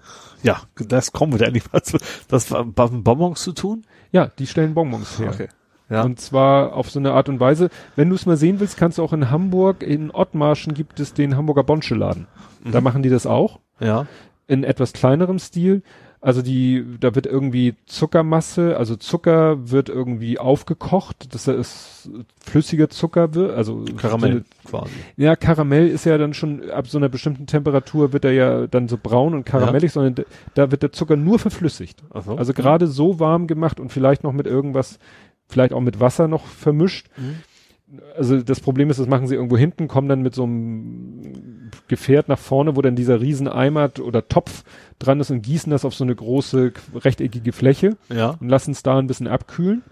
Ja, 0.43 0.63
das 0.77 1.13
kommen 1.13 1.33
wir 1.33 1.39
da 1.39 1.47
endlich 1.47 1.71
mal 1.73 1.83
zu. 1.83 1.99
Das 2.29 2.51
war 2.51 2.65
mit 2.65 3.05
Bonbons 3.05 3.43
zu 3.43 3.53
tun? 3.53 3.85
Ja, 4.13 4.31
die 4.39 4.47
stellen 4.47 4.75
Bonbons 4.75 5.19
her. 5.19 5.31
Okay. 5.31 5.49
Ja. 5.89 6.03
Und 6.03 6.21
zwar 6.21 6.73
auf 6.75 6.91
so 6.91 6.99
eine 6.99 7.13
Art 7.13 7.29
und 7.29 7.39
Weise. 7.39 7.71
Wenn 7.95 8.09
du 8.09 8.17
es 8.17 8.27
mal 8.27 8.37
sehen 8.37 8.59
willst, 8.59 8.77
kannst 8.77 8.99
du 8.99 9.03
auch 9.05 9.13
in 9.13 9.31
Hamburg, 9.31 9.83
in 9.83 10.11
Ottmarschen 10.11 10.75
gibt 10.75 10.99
es 10.99 11.15
den 11.15 11.37
Hamburger 11.37 11.63
Bonscheladen. 11.63 12.27
Da 12.65 12.81
machen 12.81 13.03
die 13.03 13.11
das 13.11 13.27
auch. 13.27 13.61
ja. 13.79 14.07
in 14.49 14.65
etwas 14.65 14.93
kleinerem 14.93 15.39
Stil. 15.39 15.83
Also 16.27 16.43
die, 16.43 16.85
da 16.99 17.15
wird 17.15 17.27
irgendwie 17.27 17.77
Zuckermasse, 17.87 18.77
also 18.77 18.97
Zucker 18.97 19.71
wird 19.71 19.89
irgendwie 19.89 20.41
aufgekocht, 20.41 21.33
dass 21.33 21.47
es 21.47 22.11
flüssiger 22.45 22.91
Zucker 22.91 23.33
wird, 23.35 23.55
also 23.57 23.85
Karamell 23.97 24.43
quasi. 24.65 24.91
So 24.91 25.13
eine, 25.19 25.25
ja, 25.25 25.37
Karamell 25.37 25.87
ist 25.87 26.05
ja 26.05 26.19
dann 26.19 26.35
schon 26.35 26.69
ab 26.69 26.89
so 26.89 26.99
einer 26.99 27.09
bestimmten 27.09 27.47
Temperatur 27.47 28.13
wird 28.13 28.25
er 28.25 28.33
ja 28.33 28.67
dann 28.67 28.89
so 28.89 28.99
braun 29.01 29.35
und 29.35 29.47
karamellig, 29.47 29.93
sondern 29.93 30.17
d- 30.17 30.25
da 30.55 30.73
wird 30.73 30.83
der 30.83 30.91
Zucker 30.91 31.15
nur 31.15 31.39
verflüssigt. 31.39 32.03
So. 32.25 32.35
Also 32.35 32.53
gerade 32.53 32.89
so 32.89 33.21
warm 33.21 33.47
gemacht 33.47 33.79
und 33.79 33.93
vielleicht 33.93 34.25
noch 34.25 34.33
mit 34.33 34.49
irgendwas, 34.49 34.99
vielleicht 35.47 35.73
auch 35.73 35.81
mit 35.81 36.01
Wasser 36.01 36.27
noch 36.27 36.45
vermischt. 36.45 37.07
Mhm. 37.17 37.37
Also 38.17 38.43
das 38.43 38.59
Problem 38.59 38.91
ist, 38.91 38.99
das 38.99 39.07
machen 39.07 39.29
sie 39.29 39.37
irgendwo 39.37 39.57
hinten, 39.57 39.87
kommen 39.87 40.09
dann 40.09 40.23
mit 40.23 40.35
so 40.35 40.43
einem 40.43 41.71
Gefährt 41.87 42.29
nach 42.29 42.39
vorne, 42.41 42.75
wo 42.75 42.83
dann 42.83 42.97
dieser 42.97 43.21
riesen 43.21 43.47
Eimer 43.47 43.91
oder 44.03 44.27
Topf 44.27 44.65
dran 44.99 45.21
ist 45.21 45.31
und 45.31 45.43
gießen 45.43 45.71
das 45.71 45.85
auf 45.85 45.95
so 45.95 46.05
eine 46.05 46.15
große 46.15 46.73
rechteckige 46.95 47.53
Fläche 47.53 47.97
Ja. 48.09 48.37
und 48.41 48.49
lassen 48.49 48.71
es 48.73 48.83
da 48.83 48.99
ein 48.99 49.07
bisschen 49.07 49.29
abkühlen 49.29 49.83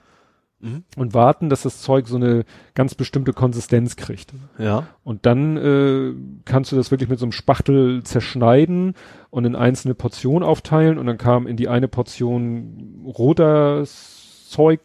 Mhm. 0.60 0.84
und 0.96 1.12
warten, 1.12 1.50
dass 1.50 1.62
das 1.62 1.82
Zeug 1.82 2.08
so 2.08 2.16
eine 2.16 2.44
ganz 2.74 2.94
bestimmte 2.94 3.32
Konsistenz 3.34 3.96
kriegt. 3.96 4.32
Ja. 4.58 4.86
Und 5.02 5.26
dann 5.26 5.56
äh, 5.58 6.14
kannst 6.46 6.72
du 6.72 6.76
das 6.76 6.90
wirklich 6.90 7.10
mit 7.10 7.18
so 7.18 7.26
einem 7.26 7.32
Spachtel 7.32 8.02
zerschneiden 8.02 8.94
und 9.30 9.44
in 9.44 9.56
einzelne 9.56 9.94
Portionen 9.94 10.42
aufteilen 10.48 10.96
und 10.98 11.06
dann 11.06 11.18
kam 11.18 11.46
in 11.46 11.56
die 11.58 11.68
eine 11.68 11.88
Portion 11.88 13.02
roter 13.04 13.84
Zeug, 13.84 14.80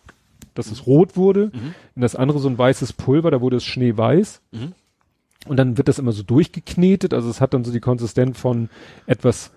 dass 0.56 0.70
es 0.72 0.86
rot 0.86 1.16
wurde, 1.16 1.52
Mhm. 1.54 1.74
in 1.96 2.02
das 2.02 2.16
andere 2.18 2.40
so 2.40 2.50
ein 2.50 2.58
weißes 2.58 2.92
Pulver, 2.94 3.32
da 3.32 3.40
wurde 3.40 3.58
es 3.58 3.64
schneeweiß. 3.64 4.42
Mhm. 4.52 4.74
Und 5.48 5.56
dann 5.58 5.78
wird 5.78 5.88
das 5.88 6.00
immer 6.00 6.12
so 6.12 6.24
durchgeknetet, 6.24 7.14
also 7.14 7.30
es 7.30 7.40
hat 7.40 7.54
dann 7.54 7.64
so 7.64 7.72
die 7.72 7.80
Konsistenz 7.80 8.38
von 8.38 8.70
etwas 9.06 9.52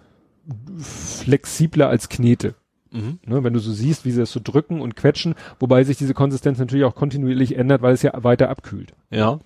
flexibler 0.79 1.89
als 1.89 2.09
Knete. 2.09 2.55
Mhm. 2.91 3.21
Ne, 3.25 3.43
wenn 3.43 3.55
du 3.55 3.59
so 3.59 3.73
siehst, 3.73 4.05
wie 4.05 4.11
sie 4.11 4.21
das 4.21 4.33
so 4.33 4.41
drücken 4.43 4.81
und 4.81 4.97
quetschen, 4.97 5.35
wobei 5.59 5.83
sich 5.83 5.97
diese 5.97 6.13
Konsistenz 6.15 6.59
natürlich 6.59 6.85
auch 6.85 6.95
kontinuierlich 6.95 7.57
ändert, 7.57 7.81
weil 7.81 7.95
es 7.95 8.03
ja 8.03 8.13
weiter 8.23 8.51
abkühlt. 8.51 8.93
Ja. 9.11 9.39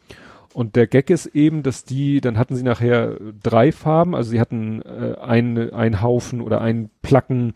Und 0.53 0.75
der 0.75 0.87
Gag 0.87 1.11
ist 1.11 1.27
eben, 1.27 1.63
dass 1.63 1.85
die, 1.85 2.21
dann 2.21 2.39
hatten 2.39 2.57
sie 2.57 2.63
nachher 2.65 3.19
drei 3.43 3.71
Farben, 3.73 4.15
also 4.15 4.31
sie 4.31 4.41
hatten 4.41 4.83
äh, 4.83 5.17
ein, 5.21 5.73
ein 5.73 6.03
Haufen 6.03 6.41
oder 6.41 6.61
ein 6.61 6.91
Placken 7.03 7.55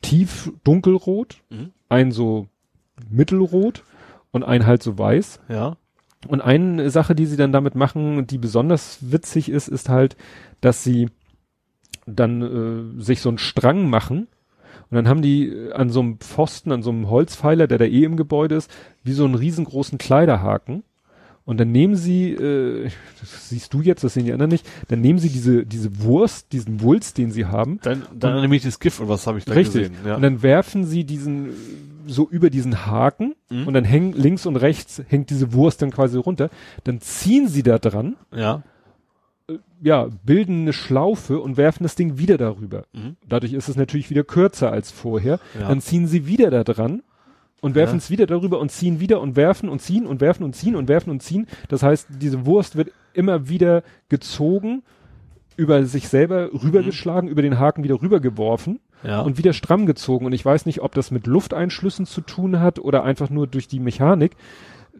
tief 0.00 0.50
dunkelrot, 0.64 1.42
Mhm. 1.50 1.70
ein 1.88 2.10
so 2.10 2.48
mittelrot 3.08 3.84
und 4.32 4.44
ein 4.44 4.66
halt 4.66 4.82
so 4.82 4.98
weiß. 4.98 5.40
Ja. 5.48 5.76
Und 6.26 6.40
eine 6.40 6.90
Sache, 6.90 7.14
die 7.14 7.26
sie 7.26 7.36
dann 7.36 7.52
damit 7.52 7.74
machen, 7.74 8.26
die 8.26 8.38
besonders 8.38 8.98
witzig 9.12 9.50
ist, 9.50 9.68
ist 9.68 9.88
halt, 9.88 10.16
dass 10.60 10.82
sie 10.82 11.08
dann 12.06 12.96
äh, 12.98 13.02
sich 13.02 13.20
so 13.20 13.28
einen 13.28 13.38
Strang 13.38 13.88
machen 13.88 14.26
und 14.90 14.96
dann 14.96 15.08
haben 15.08 15.22
die 15.22 15.48
äh, 15.48 15.72
an 15.72 15.90
so 15.90 16.00
einem 16.00 16.18
Pfosten, 16.18 16.72
an 16.72 16.82
so 16.82 16.90
einem 16.90 17.08
Holzpfeiler, 17.08 17.66
der 17.66 17.78
da 17.78 17.84
eh 17.84 18.04
im 18.04 18.16
Gebäude 18.16 18.56
ist, 18.56 18.70
wie 19.04 19.12
so 19.12 19.24
einen 19.24 19.34
riesengroßen 19.34 19.98
Kleiderhaken. 19.98 20.82
Und 21.44 21.58
dann 21.58 21.72
nehmen 21.72 21.96
sie, 21.96 22.30
äh, 22.34 22.88
das 23.20 23.48
siehst 23.48 23.74
du 23.74 23.80
jetzt, 23.80 24.04
das 24.04 24.14
sehen 24.14 24.26
die 24.26 24.32
anderen 24.32 24.50
nicht, 24.50 24.64
dann 24.88 25.00
nehmen 25.00 25.18
sie 25.18 25.28
diese, 25.28 25.66
diese 25.66 26.02
Wurst, 26.02 26.52
diesen 26.52 26.80
Wulst, 26.82 27.18
den 27.18 27.32
sie 27.32 27.46
haben, 27.46 27.80
Dann, 27.82 28.02
dann 28.14 28.40
nehme 28.40 28.54
ich 28.54 28.62
das 28.62 28.78
Gift 28.78 29.00
und 29.00 29.08
was 29.08 29.26
habe 29.26 29.38
ich 29.38 29.44
da 29.44 29.52
Richtig. 29.54 29.88
gesehen? 29.88 29.96
Ja. 30.06 30.14
Und 30.16 30.22
dann 30.22 30.42
werfen 30.42 30.84
sie 30.84 31.02
diesen 31.04 31.50
so 32.06 32.28
über 32.28 32.50
diesen 32.50 32.86
Haken 32.86 33.34
Mhm. 33.50 33.66
und 33.66 33.74
dann 33.74 33.84
hängen 33.84 34.12
links 34.12 34.46
und 34.46 34.56
rechts 34.56 35.02
hängt 35.08 35.30
diese 35.30 35.52
Wurst 35.52 35.82
dann 35.82 35.90
quasi 35.90 36.16
runter. 36.18 36.48
Dann 36.84 37.00
ziehen 37.00 37.48
sie 37.48 37.62
da 37.64 37.78
dran, 37.78 38.16
ja. 38.34 38.62
Ja, 39.82 40.08
bilden 40.24 40.62
eine 40.62 40.72
Schlaufe 40.72 41.40
und 41.40 41.56
werfen 41.56 41.82
das 41.82 41.94
Ding 41.94 42.18
wieder 42.18 42.38
darüber. 42.38 42.84
Mhm. 42.92 43.16
Dadurch 43.28 43.52
ist 43.52 43.68
es 43.68 43.76
natürlich 43.76 44.10
wieder 44.10 44.24
kürzer 44.24 44.70
als 44.72 44.90
vorher. 44.90 45.38
Ja. 45.58 45.68
Dann 45.68 45.80
ziehen 45.80 46.06
sie 46.06 46.26
wieder 46.26 46.50
da 46.50 46.64
dran 46.64 47.02
und 47.60 47.74
werfen 47.74 47.94
Ja. 47.94 47.98
es 47.98 48.10
wieder 48.10 48.26
darüber 48.26 48.58
und 48.60 48.70
ziehen 48.70 49.00
wieder 49.00 49.20
und 49.20 49.36
werfen 49.36 49.68
und 49.68 49.80
ziehen 49.80 50.06
und 50.06 50.20
werfen 50.20 50.44
und 50.44 50.54
ziehen 50.54 50.76
und 50.76 50.88
werfen 50.88 51.10
und 51.10 51.22
ziehen. 51.22 51.46
Das 51.68 51.82
heißt, 51.82 52.08
diese 52.10 52.46
Wurst 52.46 52.76
wird 52.76 52.90
immer 53.14 53.48
wieder 53.48 53.82
gezogen, 54.08 54.82
über 55.56 55.84
sich 55.84 56.08
selber 56.08 56.50
rübergeschlagen, 56.52 57.28
über 57.28 57.42
den 57.42 57.58
Haken 57.58 57.84
wieder 57.84 58.00
rübergeworfen 58.00 58.80
Ja. 59.04 59.20
und 59.20 59.36
wieder 59.36 59.52
stramm 59.52 59.84
gezogen. 59.86 60.24
Und 60.26 60.32
ich 60.32 60.44
weiß 60.44 60.64
nicht, 60.66 60.80
ob 60.80 60.94
das 60.94 61.10
mit 61.10 61.26
Lufteinschlüssen 61.26 62.06
zu 62.06 62.20
tun 62.22 62.60
hat 62.60 62.78
oder 62.78 63.04
einfach 63.04 63.30
nur 63.30 63.46
durch 63.46 63.68
die 63.68 63.80
Mechanik. 63.80 64.32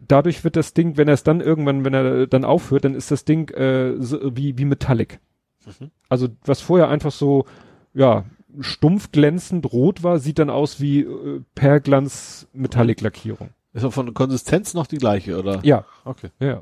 Dadurch 0.07 0.43
wird 0.43 0.55
das 0.55 0.73
Ding, 0.73 0.97
wenn 0.97 1.07
er 1.07 1.13
es 1.13 1.23
dann 1.23 1.41
irgendwann, 1.41 1.85
wenn 1.85 1.93
er 1.93 2.27
dann 2.27 2.45
aufhört, 2.45 2.85
dann 2.85 2.95
ist 2.95 3.11
das 3.11 3.25
Ding 3.25 3.49
äh, 3.51 3.95
so, 3.99 4.19
wie, 4.35 4.57
wie 4.57 4.65
Metallic. 4.65 5.19
Mhm. 5.65 5.91
Also 6.09 6.27
was 6.45 6.61
vorher 6.61 6.89
einfach 6.89 7.11
so, 7.11 7.45
ja, 7.93 8.25
stumpf 8.59 9.11
glänzend 9.11 9.71
rot 9.71 10.03
war, 10.03 10.19
sieht 10.19 10.39
dann 10.39 10.49
aus 10.49 10.79
wie 10.79 11.01
äh, 11.01 11.41
Perglanz 11.55 12.47
Metallic-Lackierung. 12.53 13.49
ist 13.73 13.83
auch 13.83 13.93
von 13.93 14.05
der 14.07 14.13
Konsistenz 14.13 14.73
noch 14.73 14.87
die 14.87 14.97
gleiche, 14.97 15.39
oder? 15.39 15.59
Ja, 15.63 15.85
Okay. 16.05 16.29
ja. 16.39 16.61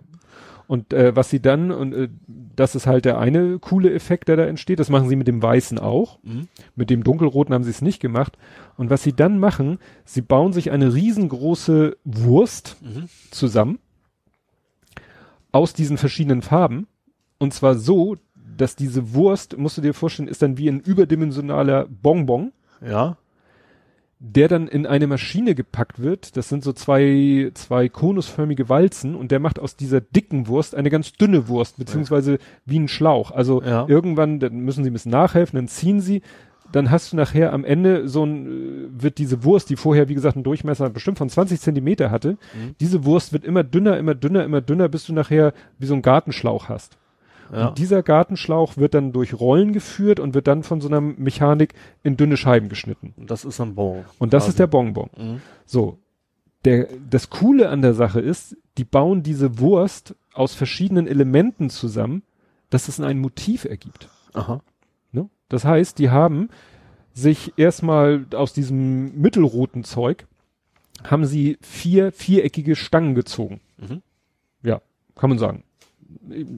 Und 0.71 0.93
äh, 0.93 1.13
was 1.13 1.29
sie 1.29 1.41
dann, 1.41 1.69
und 1.69 1.93
äh, 1.93 2.07
das 2.55 2.75
ist 2.75 2.87
halt 2.87 3.03
der 3.03 3.19
eine 3.19 3.59
coole 3.59 3.93
Effekt, 3.93 4.29
der 4.29 4.37
da 4.37 4.45
entsteht, 4.45 4.79
das 4.79 4.89
machen 4.89 5.09
sie 5.09 5.17
mit 5.17 5.27
dem 5.27 5.43
Weißen 5.43 5.77
auch. 5.77 6.17
Mhm. 6.23 6.47
Mit 6.77 6.89
dem 6.89 7.03
Dunkelroten 7.03 7.53
haben 7.53 7.65
sie 7.65 7.71
es 7.71 7.81
nicht 7.81 7.99
gemacht. 7.99 8.37
Und 8.77 8.89
was 8.89 9.03
sie 9.03 9.11
dann 9.11 9.37
machen, 9.37 9.79
sie 10.05 10.21
bauen 10.21 10.53
sich 10.53 10.71
eine 10.71 10.93
riesengroße 10.93 11.97
Wurst 12.05 12.77
Mhm. 12.81 13.09
zusammen 13.31 13.79
aus 15.51 15.73
diesen 15.73 15.97
verschiedenen 15.97 16.41
Farben. 16.41 16.87
Und 17.37 17.53
zwar 17.53 17.75
so, 17.75 18.15
dass 18.55 18.77
diese 18.77 19.13
Wurst, 19.13 19.57
musst 19.57 19.77
du 19.77 19.81
dir 19.81 19.93
vorstellen, 19.93 20.29
ist 20.29 20.41
dann 20.41 20.57
wie 20.57 20.69
ein 20.69 20.79
überdimensionaler 20.79 21.85
Bonbon, 21.89 22.53
Ja. 22.81 23.17
Der 24.23 24.47
dann 24.47 24.67
in 24.67 24.85
eine 24.85 25.07
Maschine 25.07 25.55
gepackt 25.55 25.99
wird. 25.99 26.37
Das 26.37 26.47
sind 26.47 26.63
so 26.63 26.73
zwei, 26.73 27.49
zwei 27.55 27.89
konusförmige 27.89 28.69
Walzen 28.69 29.15
und 29.15 29.31
der 29.31 29.39
macht 29.39 29.57
aus 29.57 29.75
dieser 29.75 29.99
dicken 29.99 30.47
Wurst 30.47 30.75
eine 30.75 30.91
ganz 30.91 31.13
dünne 31.13 31.47
Wurst, 31.47 31.77
beziehungsweise 31.79 32.37
wie 32.65 32.77
ein 32.79 32.87
Schlauch. 32.87 33.31
Also 33.31 33.63
Ja. 33.63 33.85
irgendwann, 33.89 34.39
dann 34.39 34.59
müssen 34.59 34.83
sie 34.83 34.91
ein 34.91 34.93
bisschen 34.93 35.11
nachhelfen, 35.11 35.57
dann 35.57 35.67
ziehen 35.67 36.01
sie, 36.01 36.21
dann 36.71 36.91
hast 36.91 37.11
du 37.11 37.17
nachher 37.17 37.51
am 37.51 37.65
Ende 37.65 38.07
so 38.07 38.23
ein, 38.23 38.45
äh, 38.45 39.01
wird 39.03 39.17
diese 39.17 39.43
Wurst, 39.43 39.71
die 39.71 39.75
vorher, 39.75 40.07
wie 40.07 40.13
gesagt, 40.13 40.35
einen 40.35 40.43
Durchmesser 40.43 40.89
bestimmt 40.91 41.17
von 41.17 41.27
20 41.27 41.59
Zentimeter 41.59 42.11
hatte, 42.11 42.33
Mhm. 42.53 42.75
diese 42.79 43.03
Wurst 43.05 43.33
wird 43.33 43.43
immer 43.43 43.63
dünner, 43.63 43.97
immer 43.97 44.13
dünner, 44.13 44.43
immer 44.45 44.61
dünner, 44.61 44.87
bis 44.87 45.03
du 45.05 45.13
nachher 45.13 45.53
wie 45.79 45.87
so 45.87 45.95
ein 45.95 46.03
Gartenschlauch 46.03 46.69
hast. 46.69 46.95
Ja. 47.51 47.67
Und 47.67 47.77
dieser 47.77 48.01
Gartenschlauch 48.01 48.77
wird 48.77 48.93
dann 48.93 49.11
durch 49.11 49.33
Rollen 49.33 49.73
geführt 49.73 50.19
und 50.19 50.33
wird 50.33 50.47
dann 50.47 50.63
von 50.63 50.79
so 50.79 50.87
einer 50.87 51.01
Mechanik 51.01 51.73
in 52.03 52.15
dünne 52.15 52.37
Scheiben 52.37 52.69
geschnitten. 52.69 53.13
Und 53.17 53.29
das 53.29 53.43
ist 53.43 53.59
ein 53.59 53.75
Bon. 53.75 54.05
Und 54.19 54.33
das 54.33 54.43
quasi. 54.43 54.49
ist 54.51 54.59
der 54.59 54.67
Bonbon. 54.67 55.09
Mhm. 55.17 55.41
So. 55.65 55.99
Der, 56.63 56.87
das 57.09 57.29
Coole 57.29 57.69
an 57.69 57.81
der 57.81 57.95
Sache 57.95 58.19
ist, 58.19 58.55
die 58.77 58.83
bauen 58.83 59.23
diese 59.23 59.59
Wurst 59.59 60.15
aus 60.33 60.53
verschiedenen 60.53 61.07
Elementen 61.07 61.69
zusammen, 61.69 62.21
dass 62.69 62.87
es 62.87 62.99
ein 62.99 63.19
Motiv 63.19 63.65
ergibt. 63.65 64.09
Aha. 64.33 64.61
Ne? 65.11 65.27
Das 65.49 65.65
heißt, 65.65 65.97
die 65.97 66.11
haben 66.11 66.49
sich 67.13 67.53
erstmal 67.57 68.27
aus 68.33 68.53
diesem 68.53 69.19
mittelroten 69.19 69.83
Zeug, 69.83 70.27
haben 71.03 71.25
sie 71.25 71.57
vier 71.61 72.11
viereckige 72.11 72.75
Stangen 72.75 73.15
gezogen. 73.15 73.59
Mhm. 73.77 74.01
Ja, 74.63 74.81
kann 75.15 75.31
man 75.31 75.39
sagen. 75.39 75.63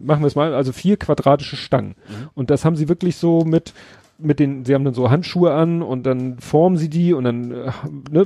Machen 0.05 0.21
wir 0.21 0.27
es 0.27 0.35
mal, 0.35 0.53
also 0.53 0.71
vier 0.71 0.97
quadratische 0.97 1.55
Stangen. 1.55 1.95
Mhm. 2.07 2.29
Und 2.35 2.49
das 2.49 2.65
haben 2.65 2.75
sie 2.75 2.89
wirklich 2.89 3.15
so 3.17 3.41
mit, 3.45 3.73
mit 4.17 4.39
den, 4.39 4.65
sie 4.65 4.73
haben 4.75 4.85
dann 4.85 4.93
so 4.93 5.09
Handschuhe 5.09 5.53
an 5.53 5.81
und 5.81 6.03
dann 6.05 6.39
formen 6.39 6.77
sie 6.77 6.89
die 6.89 7.13
und 7.13 7.23
dann, 7.23 7.51
äh, 7.51 7.71
ne, 8.11 8.25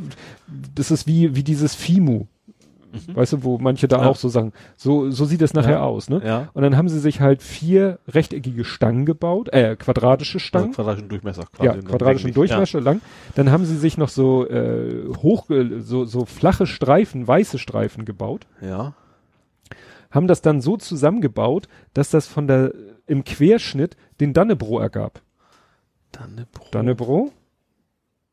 das 0.75 0.91
ist 0.91 1.07
wie, 1.07 1.35
wie 1.35 1.43
dieses 1.43 1.75
Fimu. 1.75 2.25
Weißt 3.13 3.33
du, 3.33 3.43
wo 3.43 3.59
manche 3.59 3.87
da 3.87 3.97
Mhm. 3.97 4.03
Ja. 4.05 4.09
auch 4.09 4.15
so 4.15 4.27
sagen, 4.29 4.53
so, 4.75 5.11
so 5.11 5.25
sieht 5.25 5.41
es 5.43 5.53
nachher 5.53 5.71
Ja. 5.73 5.81
aus, 5.83 6.09
ne? 6.09 6.21
Ja. 6.25 6.47
Und 6.53 6.63
dann 6.63 6.77
haben 6.77 6.89
sie 6.89 6.99
sich 6.99 7.19
halt 7.21 7.43
vier 7.43 7.99
rechteckige 8.07 8.63
Stangen 8.63 9.05
gebaut, 9.05 9.49
äh, 9.49 9.75
quadratische 9.75 10.39
Stangen. 10.39 10.67
Also 10.69 10.75
quadratischen 10.77 11.09
Durchmesser 11.09 11.43
quasi. 11.51 11.65
ja, 11.77 11.83
quadratischen 11.83 12.33
Durchmesser 12.33 12.81
lang. 12.81 13.01
Dann 13.35 13.51
haben 13.51 13.65
sie 13.65 13.75
sich 13.77 13.97
noch 13.99 14.09
so 14.09 14.47
äh, 14.49 15.05
hoch, 15.21 15.45
so, 15.79 16.05
so 16.05 16.25
flache 16.25 16.65
Streifen, 16.65 17.27
weiße 17.27 17.59
Streifen 17.59 18.03
gebaut, 18.05 18.47
Ja. 18.61 18.93
Haben 20.17 20.27
das 20.27 20.41
dann 20.41 20.59
so 20.59 20.75
zusammengebaut, 20.75 21.69
dass 21.93 22.09
das 22.09 22.27
von 22.27 22.47
der 22.47 22.73
im 23.05 23.23
Querschnitt 23.23 23.95
den 24.19 24.33
Dannebro 24.33 24.79
ergab. 24.79 25.21
Dannebro. 26.11 26.65
Dannebro? 26.71 27.31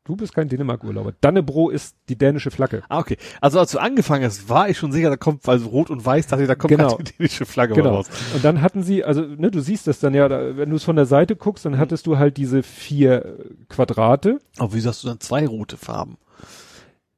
Du 0.07 0.15
bist 0.15 0.35
kein 0.35 0.47
Dänemark-Urlauber. 0.49 1.13
Dannebro 1.19 1.71
ist 1.71 1.95
die 2.09 2.15
dänische 2.15 2.51
Flagge. 2.51 2.83
Ah, 2.89 2.99
okay. 2.99 3.17
Also 3.41 3.57
als 3.59 3.71
du 3.71 3.79
angefangen 3.79 4.23
hast, 4.23 4.49
war 4.49 4.69
ich 4.69 4.77
schon 4.77 4.91
sicher, 4.91 5.09
da 5.09 5.17
kommt, 5.17 5.47
also 5.49 5.67
rot 5.67 5.89
und 5.89 6.05
weiß, 6.05 6.27
dachte 6.27 6.43
ich, 6.43 6.47
da 6.47 6.53
kommt 6.53 6.69
Genau. 6.69 6.95
die 6.97 7.03
dänische 7.17 7.47
Flagge 7.47 7.73
Genau. 7.73 7.95
raus. 7.95 8.07
Und 8.35 8.45
dann 8.45 8.61
hatten 8.61 8.83
sie, 8.83 9.03
also 9.03 9.21
ne, 9.21 9.49
du 9.49 9.61
siehst 9.61 9.87
das 9.87 9.99
dann 9.99 10.13
ja, 10.13 10.27
da, 10.27 10.57
wenn 10.57 10.69
du 10.69 10.75
es 10.75 10.83
von 10.83 10.95
der 10.95 11.07
Seite 11.07 11.35
guckst, 11.35 11.65
dann 11.65 11.79
hattest 11.79 12.05
du 12.05 12.19
halt 12.19 12.37
diese 12.37 12.61
vier 12.61 13.35
Quadrate, 13.67 14.39
Aber 14.59 14.73
wieso 14.73 14.89
hast 14.89 15.03
du 15.03 15.07
dann 15.07 15.19
zwei 15.21 15.47
rote 15.47 15.75
Farben? 15.77 16.17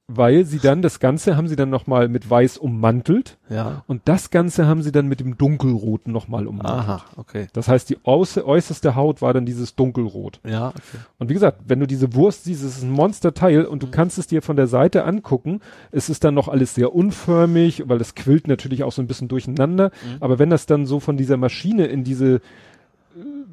Weil 0.10 0.46
sie 0.46 0.60
dann, 0.60 0.82
das 0.82 1.00
Ganze 1.02 1.36
haben 1.36 1.50
sie 1.50 1.58
dann 1.58 1.70
nochmal 1.70 2.08
mit 2.08 2.30
weiß 2.30 2.58
ummantelt 2.58 3.38
Ja. 3.50 3.84
und 3.88 4.04
das 4.06 4.30
Ganze 4.30 4.66
haben 4.66 4.82
sie 4.82 4.94
dann 4.94 5.08
mit 5.08 5.20
dem 5.20 5.38
Dunkelroten 5.38 6.14
nochmal 6.14 6.48
ummantelt. 6.48 6.80
Aha, 6.80 7.02
okay. 7.18 7.48
Das 7.52 7.68
heißt, 7.68 7.90
die 7.90 7.98
äußer, 8.06 8.46
äußerste 8.46 8.96
Haut 8.96 9.22
war 9.22 9.34
dann 9.34 9.46
dieses 9.46 9.76
Dunkelrot. 9.76 10.40
Ja, 10.48 10.70
okay. 10.70 10.98
Und 11.20 11.30
wie 11.30 11.34
gesagt, 11.34 11.64
wenn 11.68 11.82
du 11.82 11.88
diese 11.88 12.14
Wurst 12.14 12.46
siehst, 12.46 12.64
es 12.64 12.78
ist 12.78 12.84
ein 12.84 12.92
Monsterteil 12.92 13.66
und 13.66 13.78
Mhm. 13.84 13.86
du 13.88 13.92
kannst 13.92 14.18
es 14.18 14.28
dir 14.28 14.42
von 14.42 14.56
der 14.56 14.68
Seite 14.68 15.04
angucken. 15.04 15.60
Es 15.92 16.10
ist 16.10 16.24
dann 16.24 16.34
noch 16.36 16.48
alles 16.48 16.74
sehr 16.74 16.96
unförmig, 16.96 17.84
weil 17.90 17.98
das 17.98 18.16
quillt 18.16 18.48
natürlich 18.48 18.84
auch 18.84 18.94
so 18.94 19.02
ein 19.02 19.08
bisschen 19.08 19.28
durcheinander. 19.28 19.92
Mhm. 20.06 20.18
Aber 20.22 20.40
wenn 20.40 20.50
das 20.50 20.66
dann 20.68 20.86
so 20.86 21.02
von 21.02 21.18
dieser 21.18 21.36
Maschine 21.36 21.86
in 21.88 22.06
diese, 22.06 22.40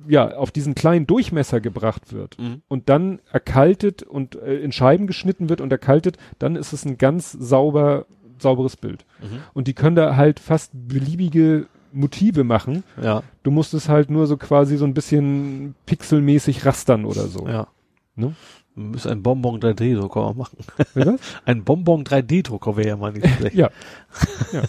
ja, 0.09 0.37
auf 0.37 0.51
diesen 0.51 0.75
kleinen 0.75 1.07
Durchmesser 1.07 1.61
gebracht 1.61 2.13
wird 2.13 2.39
Mhm. 2.39 2.63
und 2.69 2.89
dann 2.89 3.21
erkaltet 3.33 4.03
und 4.03 4.37
äh, 4.37 4.57
in 4.57 4.73
Scheiben 4.73 5.07
geschnitten 5.07 5.49
wird 5.49 5.61
und 5.61 5.73
erkaltet, 5.73 6.17
dann 6.39 6.57
ist 6.57 6.73
es 6.73 6.85
ein 6.85 6.99
ganz 6.99 7.33
sauber, 7.33 8.07
sauberes 8.39 8.77
Bild. 8.77 9.05
Mhm. 9.23 9.39
Und 9.55 9.67
die 9.69 9.75
können 9.75 9.97
da 9.97 10.17
halt 10.17 10.41
fast 10.41 10.73
beliebige 10.75 11.67
Motive 11.93 12.43
machen. 12.45 12.83
Ja, 13.03 13.23
Du 13.45 13.51
musst 13.51 13.73
es 13.75 13.89
halt 13.89 14.11
nur 14.11 14.27
so 14.27 14.37
quasi 14.37 14.77
so 14.77 14.85
ein 14.85 14.95
bisschen 14.95 15.75
pixelmäßig 15.87 16.67
rastern 16.67 17.05
oder 17.05 17.27
so. 17.29 17.47
ja. 17.49 17.69
Ne? 18.17 18.35
Wir 18.77 18.87
müssen 18.87 19.11
einen 19.13 19.23
Bonbon 19.23 19.61
3D-Drucker 19.61 20.21
mal 20.21 20.35
machen. 20.35 20.59
Ein 21.45 21.63
Bonbon 21.63 22.03
3D-Drucker 22.03 22.77
wäre 22.77 22.89
ja 22.89 22.97
mal 22.97 23.13
nicht 23.13 23.29
schlecht. 23.37 23.55
Ja. 23.55 23.71
ja. 24.53 24.63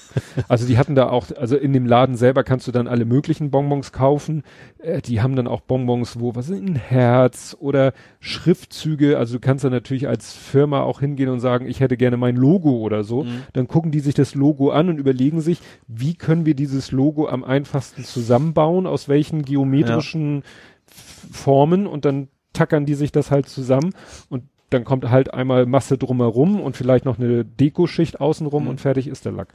Also 0.48 0.68
die 0.68 0.78
hatten 0.78 0.94
da 0.94 1.10
auch, 1.10 1.26
also 1.36 1.58
in 1.58 1.74
dem 1.74 1.88
Laden 1.88 2.16
selber 2.16 2.44
kannst 2.44 2.68
du 2.68 2.72
dann 2.72 2.88
alle 2.88 3.06
möglichen 3.06 3.50
Bonbons 3.50 3.92
kaufen. 3.92 4.44
Äh, 4.78 5.02
die 5.02 5.22
haben 5.22 5.36
dann 5.36 5.48
auch 5.48 5.62
Bonbons, 5.62 6.20
wo 6.20 6.36
was 6.36 6.50
ist 6.50 6.62
ein 6.62 6.76
Herz 6.76 7.58
oder 7.60 7.94
Schriftzüge. 8.20 9.18
Also 9.18 9.36
du 9.36 9.40
kannst 9.40 9.64
dann 9.64 9.72
natürlich 9.72 10.08
als 10.08 10.34
Firma 10.34 10.82
auch 10.82 11.00
hingehen 11.00 11.30
und 11.30 11.40
sagen, 11.40 11.66
ich 11.68 11.80
hätte 11.80 11.98
gerne 11.98 12.18
mein 12.18 12.36
Logo 12.36 12.78
oder 12.78 13.04
so. 13.04 13.24
Mhm. 13.24 13.42
Dann 13.54 13.68
gucken 13.68 13.90
die 13.90 14.02
sich 14.02 14.14
das 14.14 14.36
Logo 14.36 14.70
an 14.70 14.90
und 14.90 15.00
überlegen 15.00 15.42
sich, 15.42 15.62
wie 15.88 16.14
können 16.14 16.46
wir 16.46 16.54
dieses 16.54 16.92
Logo 16.92 17.28
am 17.28 17.44
einfachsten 17.44 18.04
zusammenbauen, 18.04 18.86
aus 18.86 19.10
welchen 19.10 19.44
geometrischen 19.46 20.44
F- 20.88 21.26
Formen 21.32 21.88
und 21.88 22.06
dann 22.06 22.28
tackern 22.56 22.86
die 22.86 22.96
sich 22.96 23.12
das 23.12 23.30
halt 23.32 23.48
zusammen 23.48 23.94
und 24.30 24.44
dann 24.72 24.84
kommt 24.84 25.10
halt 25.12 25.34
einmal 25.34 25.66
Masse 25.68 25.98
drumherum 25.98 26.60
und 26.60 26.76
vielleicht 26.76 27.06
noch 27.06 27.20
eine 27.20 27.46
Dekoschicht 27.46 28.20
außenrum 28.20 28.64
Mhm. 28.64 28.70
und 28.70 28.82
fertig 28.82 29.08
ist 29.08 29.26
der 29.26 29.32
Lack. 29.32 29.50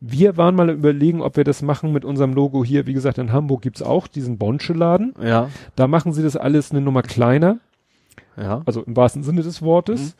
Wir 0.00 0.36
waren 0.36 0.54
mal 0.56 0.68
überlegen, 0.70 1.22
ob 1.22 1.36
wir 1.36 1.44
das 1.44 1.62
machen 1.62 1.92
mit 1.92 2.04
unserem 2.04 2.34
Logo 2.34 2.64
hier. 2.64 2.86
Wie 2.86 2.92
gesagt, 2.92 3.18
in 3.18 3.32
Hamburg 3.32 3.62
gibt's 3.62 3.82
auch 3.82 4.08
diesen 4.08 4.36
Bonsche-Laden. 4.36 5.14
Ja, 5.22 5.48
Da 5.76 5.86
machen 5.86 6.12
sie 6.12 6.22
das 6.22 6.36
alles 6.36 6.72
eine 6.72 6.80
Nummer 6.80 7.02
kleiner, 7.02 7.58
ja, 8.36 8.62
also 8.66 8.82
im 8.82 8.96
wahrsten 8.96 9.22
Sinne 9.22 9.42
des 9.42 9.62
Wortes, 9.62 10.16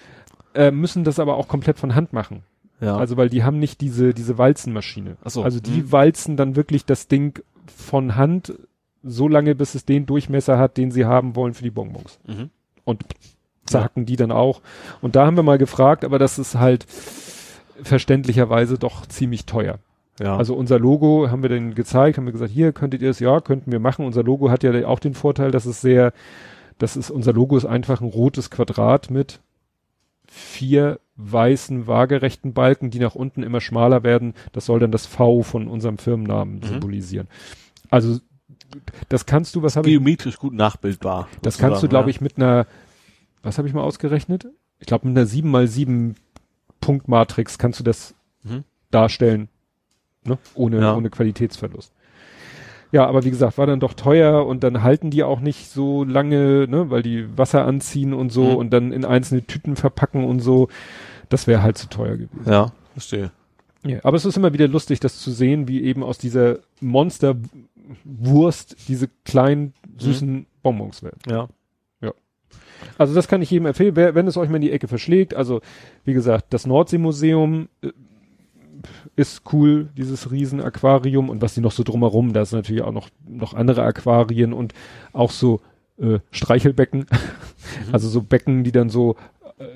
äh, 0.55 0.71
müssen 0.71 1.03
das 1.05 1.19
aber 1.19 1.37
auch 1.37 1.49
komplett 1.49 1.79
von 1.79 1.95
Hand 1.95 2.13
machen. 2.13 2.43
ja. 2.81 2.97
Also 2.97 3.17
weil 3.17 3.29
die 3.29 3.43
haben 3.45 3.59
nicht 3.59 3.81
diese, 3.81 4.13
diese 4.15 4.39
Walzenmaschine. 4.39 5.17
Ach 5.25 5.31
so. 5.31 5.43
Also 5.43 5.61
die 5.61 5.83
Mhm. 5.83 5.93
walzen 5.93 6.37
dann 6.37 6.57
wirklich 6.57 6.85
das 6.85 7.09
Ding 7.09 7.41
von 7.67 8.17
Hand 8.17 8.55
so 9.03 9.29
lange, 9.29 9.55
bis 9.55 9.75
es 9.75 9.85
den 9.85 10.07
Durchmesser 10.07 10.59
hat, 10.59 10.77
den 10.77 10.91
sie 10.91 11.05
haben 11.05 11.35
wollen 11.37 11.55
für 11.55 11.65
die 11.65 11.71
Bonbons. 11.71 12.19
mhm. 12.27 12.51
Und 12.85 13.05
zacken 13.65 14.07
die 14.07 14.17
dann 14.17 14.33
auch. 14.33 14.61
Und 15.01 15.15
da 15.15 15.25
haben 15.25 15.37
wir 15.37 15.45
mal 15.45 15.57
gefragt, 15.59 16.05
aber 16.05 16.19
das 16.19 16.37
ist 16.39 16.57
halt 16.57 16.85
verständlicherweise 17.83 18.79
doch 18.79 19.07
ziemlich 19.07 19.47
teuer. 19.47 19.79
ja. 20.21 20.37
Also 20.37 20.55
unser 20.55 20.79
Logo 20.79 21.31
haben 21.31 21.43
wir 21.43 21.49
dann 21.49 21.75
gezeigt, 21.75 22.19
haben 22.19 22.27
wir 22.27 22.33
gesagt, 22.33 22.51
hier 22.53 22.73
könntet 22.73 23.03
ihr 23.03 23.11
es, 23.11 23.21
ja, 23.21 23.41
könnten 23.41 23.71
wir 23.73 23.79
machen. 23.81 24.05
Unser 24.05 24.23
Logo 24.23 24.51
hat 24.51 24.63
ja 24.63 24.87
auch 24.87 24.99
den 24.99 25.15
Vorteil, 25.15 25.51
dass 25.53 25.65
es 25.67 25.81
sehr, 25.81 26.13
das 26.79 26.97
ist, 26.97 27.11
unser 27.11 27.33
Logo 27.33 27.57
ist 27.57 27.65
einfach 27.65 28.01
ein 28.01 28.09
rotes 28.09 28.51
Quadrat 28.51 29.11
mit 29.11 29.41
vier 30.27 30.99
weißen 31.17 31.87
waagerechten 31.87 32.53
Balken, 32.55 32.91
die 32.91 32.99
nach 32.99 33.15
unten 33.15 33.43
immer 33.43 33.61
schmaler 33.61 34.03
werden. 34.03 34.35
Das 34.53 34.67
soll 34.67 34.81
dann 34.81 34.91
das 34.93 35.07
V 35.07 35.43
von 35.43 35.69
unserem 35.69 35.99
Firmennamen 35.99 36.57
Mhm. 36.57 36.63
symbolisieren. 36.65 37.29
Also 37.91 38.19
das 39.09 39.27
kannst 39.27 39.55
du, 39.55 39.63
was 39.63 39.77
habe 39.77 39.89
ich, 39.89 39.95
geometrisch 39.95 40.39
gut 40.39 40.55
nachbildbar. 40.55 41.29
das 41.43 41.59
kannst 41.59 41.83
du, 41.83 41.89
glaube 41.89 42.11
ich, 42.11 42.21
mit 42.21 42.37
einer, 42.37 42.67
was 43.43 43.59
habe 43.59 43.69
ich 43.69 43.75
mal 43.75 43.83
ausgerechnet? 43.83 44.47
Ich 44.79 44.87
glaube, 44.87 45.07
mit 45.09 45.17
einer 45.17 45.27
7 45.27 45.51
mal 45.51 45.67
7 45.69 46.15
Punktmatrix 46.81 47.59
kannst 47.59 47.79
du 47.81 47.85
das 47.85 48.15
Mhm. 48.45 48.65
darstellen, 48.91 49.49
ne? 50.25 50.39
ohne, 50.55 50.81
Ja. 50.81 50.95
ohne 50.97 51.11
Qualitätsverlust. 51.11 51.93
Ja, 52.91 53.07
aber 53.07 53.25
wie 53.25 53.31
gesagt, 53.31 53.57
war 53.57 53.67
dann 53.67 53.81
doch 53.81 53.95
teuer 53.95 54.45
und 54.47 54.63
dann 54.65 54.83
halten 54.83 55.11
die 55.11 55.23
auch 55.23 55.41
nicht 55.41 55.71
so 55.71 56.05
lange, 56.05 56.67
ne, 56.69 56.91
weil 56.91 57.03
die 57.03 57.27
Wasser 57.39 57.65
anziehen 57.65 58.13
und 58.13 58.31
so 58.31 58.45
Mhm. 58.51 58.57
und 58.57 58.71
dann 58.71 58.93
in 58.93 59.05
einzelne 59.07 59.47
Tüten 59.47 59.77
verpacken 59.77 60.25
und 60.25 60.41
so. 60.41 60.69
Das 61.31 61.47
wäre 61.47 61.63
halt 61.63 61.79
zu 61.79 61.89
teuer 61.89 62.17
gewesen. 62.17 62.43
Ja, 62.51 62.73
verstehe. 62.93 63.31
Ja, 63.85 64.01
aber 64.05 64.17
es 64.17 64.27
ist 64.27 64.37
immer 64.37 64.53
wieder 64.53 64.69
lustig, 64.69 65.01
das 65.01 65.19
zu 65.19 65.31
sehen, 65.31 65.69
wie 65.69 65.83
eben 65.83 66.03
aus 66.03 66.19
dieser 66.19 66.59
Monsterwurst 68.05 68.89
diese 68.89 69.09
kleinen, 69.25 69.75
süßen 69.99 70.47
Bonbons 70.63 71.03
werden. 71.03 71.21
Ja. 71.29 71.49
Also 72.99 73.15
das 73.15 73.29
kann 73.29 73.43
ich 73.43 73.51
jedem 73.51 73.67
empfehlen, 73.67 73.97
wenn 73.97 74.27
es 74.27 74.37
euch 74.37 74.49
mal 74.49 74.57
in 74.57 74.63
die 74.63 74.73
Ecke 74.73 74.89
verschlägt. 74.89 75.35
Also 75.35 75.61
wie 76.05 76.13
gesagt, 76.13 76.47
das 76.51 76.67
Nordseemuseum 76.67 77.69
äh, 77.81 77.91
ist 79.15 79.43
cool, 79.53 79.89
dieses 79.97 80.31
Riesen-Aquarium 80.31 81.29
und 81.29 81.43
was 81.43 81.55
die 81.55 81.61
noch 81.61 81.73
so 81.73 81.85
drumherum, 81.85 82.33
da 82.33 82.43
ist 82.43 82.53
natürlich 82.53 82.83
auch 82.83 82.93
noch, 82.93 83.09
noch 83.27 83.55
andere 83.55 83.83
Aquarien 83.85 84.53
und 84.53 84.75
auch 85.13 85.31
so 85.31 85.61
äh, 85.99 86.19
Streichelbecken, 86.33 87.07
also 87.93 88.09
so 88.09 88.23
Becken, 88.23 88.65
die 88.65 88.73
dann 88.73 88.91
so, 88.91 89.17
äh, 89.59 89.67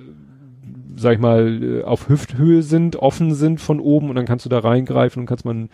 sag 0.97 1.15
ich 1.15 1.21
mal, 1.21 1.63
äh, 1.63 1.83
auf 1.85 2.09
Hüfthöhe 2.09 2.63
sind, 2.63 2.97
offen 2.97 3.35
sind 3.35 3.61
von 3.61 3.79
oben 3.79 4.11
und 4.11 4.17
dann 4.17 4.27
kannst 4.27 4.45
du 4.45 4.49
da 4.49 4.59
reingreifen 4.59 5.21
und 5.21 5.27
kannst 5.27 5.45
man 5.45 5.71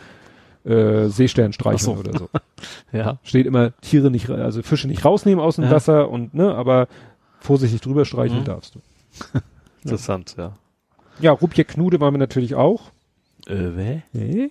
äh, 0.64 1.08
Seestern 1.08 1.52
streicheln 1.52 1.96
so. 1.96 2.00
oder 2.00 2.18
so. 2.18 2.28
Ja. 2.92 3.18
Steht 3.24 3.46
immer 3.46 3.72
Tiere 3.80 4.10
nicht, 4.10 4.28
also 4.30 4.62
Fische 4.62 4.86
nicht 4.86 5.04
rausnehmen 5.04 5.42
aus 5.42 5.56
dem 5.56 5.64
Ja. 5.64 5.70
Wasser 5.72 6.08
und 6.10 6.34
ne, 6.34 6.54
aber 6.54 6.86
vorsichtig 7.40 7.80
drüber 7.80 8.04
streicheln 8.04 8.40
Mhm. 8.42 8.44
darfst 8.46 8.74
du. 8.76 8.80
Interessant, 9.82 10.36
ja. 10.38 10.52
Ja, 11.20 11.32
Rupier 11.32 11.64
Knude 11.64 12.00
waren 12.00 12.14
wir 12.14 12.18
natürlich 12.18 12.54
auch. 12.54 12.90
Äh? 13.48 14.00
Nee. 14.12 14.50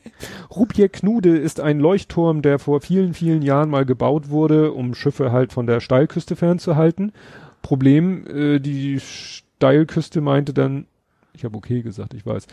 Rupier 0.54 0.90
Knude 0.90 1.38
ist 1.38 1.60
ein 1.62 1.80
Leuchtturm, 1.80 2.42
der 2.42 2.60
vor 2.60 2.82
vielen, 2.82 3.14
vielen 3.14 3.42
Jahren 3.42 3.70
mal 3.70 3.86
gebaut 3.86 4.30
wurde, 4.30 4.74
um 4.74 4.94
Schiffe 4.94 5.32
halt 5.32 5.54
von 5.54 5.66
der 5.68 5.80
Steilküste 5.80 6.36
fernzuhalten. 6.36 7.14
Problem, 7.62 8.28
äh, 8.28 8.60
die 8.60 9.00
Steilküste 9.00 10.20
meinte 10.20 10.54
dann, 10.54 10.88
ich 11.34 11.46
habe 11.46 11.56
okay 11.58 11.82
gesagt, 11.82 12.14
ich 12.14 12.26
weiß, 12.26 12.48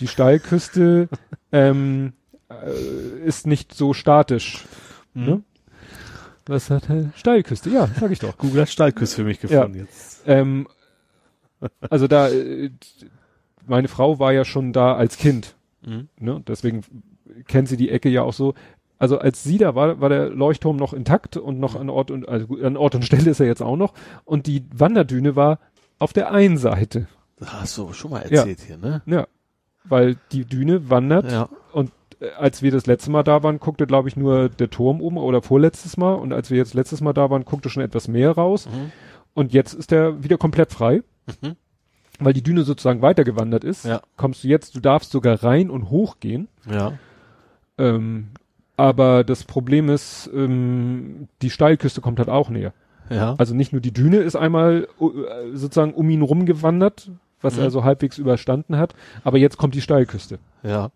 die 0.00 0.08
Steilküste 0.08 1.08
ähm, 1.52 2.12
äh, 2.62 3.24
ist 3.26 3.46
nicht 3.46 3.74
so 3.74 3.92
statisch. 3.94 4.64
Mhm. 5.14 5.24
Ne? 5.24 5.42
Was 6.46 6.68
hat 6.70 6.90
er? 6.90 7.10
Steilküste, 7.16 7.70
ja, 7.70 7.88
sag 7.98 8.10
ich 8.10 8.18
doch. 8.18 8.36
Google 8.36 8.62
hat 8.62 8.68
Stallküss 8.68 9.14
für 9.14 9.24
mich 9.24 9.40
gefunden 9.40 9.74
jetzt. 9.78 10.22
Ähm, 10.26 10.68
also 11.88 12.06
da, 12.06 12.28
äh, 12.28 12.70
meine 13.66 13.88
Frau 13.88 14.18
war 14.18 14.32
ja 14.32 14.44
schon 14.44 14.72
da 14.72 14.94
als 14.94 15.16
Kind, 15.16 15.56
Mhm. 15.86 16.08
ne? 16.18 16.42
Deswegen 16.46 16.82
kennt 17.48 17.68
sie 17.68 17.76
die 17.78 17.88
Ecke 17.90 18.08
ja 18.10 18.22
auch 18.22 18.32
so. 18.34 18.54
Also 18.98 19.18
als 19.18 19.42
sie 19.42 19.58
da 19.58 19.74
war, 19.74 20.00
war 20.00 20.08
der 20.08 20.30
Leuchtturm 20.30 20.76
noch 20.76 20.92
intakt 20.92 21.36
und 21.36 21.58
noch 21.58 21.74
an 21.74 21.88
Ort 21.90 22.10
und 22.10 22.28
also 22.28 22.46
an 22.62 22.76
Ort 22.76 22.94
und 22.94 23.04
Stelle 23.04 23.30
ist 23.30 23.40
er 23.40 23.46
jetzt 23.46 23.62
auch 23.62 23.76
noch. 23.76 23.92
Und 24.24 24.46
die 24.46 24.64
Wanderdüne 24.74 25.36
war 25.36 25.58
auf 25.98 26.12
der 26.12 26.30
einen 26.30 26.58
Seite. 26.58 27.06
Das 27.38 27.52
hast 27.52 27.78
du 27.78 27.92
schon 27.92 28.10
mal 28.12 28.20
erzählt 28.22 28.60
hier, 28.60 28.76
ne? 28.78 29.02
Ja. 29.06 29.26
Weil 29.84 30.16
die 30.32 30.44
Düne 30.44 30.88
wandert 30.90 31.30
Ja. 31.32 31.48
Äh, 32.24 32.30
als 32.38 32.62
wir 32.62 32.70
das 32.70 32.86
letzte 32.86 33.10
Mal 33.10 33.22
da 33.22 33.42
waren, 33.42 33.60
guckte, 33.60 33.86
glaube 33.86 34.08
ich, 34.08 34.16
nur 34.16 34.48
der 34.48 34.70
Turm 34.70 35.00
oben 35.00 35.16
oder 35.18 35.42
vorletztes 35.42 35.96
Mal. 35.96 36.14
Und 36.14 36.32
als 36.32 36.50
wir 36.50 36.56
jetzt 36.58 36.74
letztes 36.74 37.00
Mal 37.00 37.12
da 37.12 37.30
waren, 37.30 37.44
guckte 37.44 37.68
schon 37.70 37.82
etwas 37.82 38.08
mehr 38.08 38.30
raus. 38.32 38.66
Mhm. 38.66 38.92
Und 39.34 39.52
jetzt 39.52 39.74
ist 39.74 39.92
er 39.92 40.22
wieder 40.22 40.38
komplett 40.38 40.72
frei, 40.72 41.02
Mhm. 41.42 41.56
weil 42.20 42.32
die 42.32 42.42
Düne 42.42 42.62
sozusagen 42.62 43.02
weitergewandert 43.02 43.64
ist. 43.64 43.84
Ja. 43.84 44.00
Kommst 44.16 44.44
du 44.44 44.48
jetzt, 44.48 44.76
du 44.76 44.80
darfst 44.80 45.10
sogar 45.10 45.42
rein 45.42 45.70
und 45.70 45.90
hochgehen. 45.90 46.48
Ja. 46.70 46.92
Ähm, 47.78 48.28
aber 48.76 49.24
das 49.24 49.44
Problem 49.44 49.88
ist, 49.88 50.30
ähm, 50.34 51.28
die 51.42 51.50
Steilküste 51.50 52.00
kommt 52.00 52.18
halt 52.18 52.28
auch 52.28 52.48
näher. 52.50 52.72
Ja. 53.10 53.34
Also 53.38 53.54
nicht 53.54 53.72
nur 53.72 53.80
die 53.80 53.92
Düne 53.92 54.16
ist 54.18 54.36
einmal 54.36 54.88
äh, 55.00 55.56
sozusagen 55.56 55.92
um 55.94 56.08
ihn 56.10 56.22
rumgewandert, 56.22 57.10
was 57.42 57.56
Mhm. 57.56 57.62
er 57.64 57.70
so 57.70 57.84
halbwegs 57.84 58.18
überstanden 58.18 58.78
hat, 58.78 58.94
aber 59.24 59.38
jetzt 59.38 59.58
kommt 59.58 59.74
die 59.74 59.80
Steilküste. 59.82 60.38
Ja. 60.62 60.90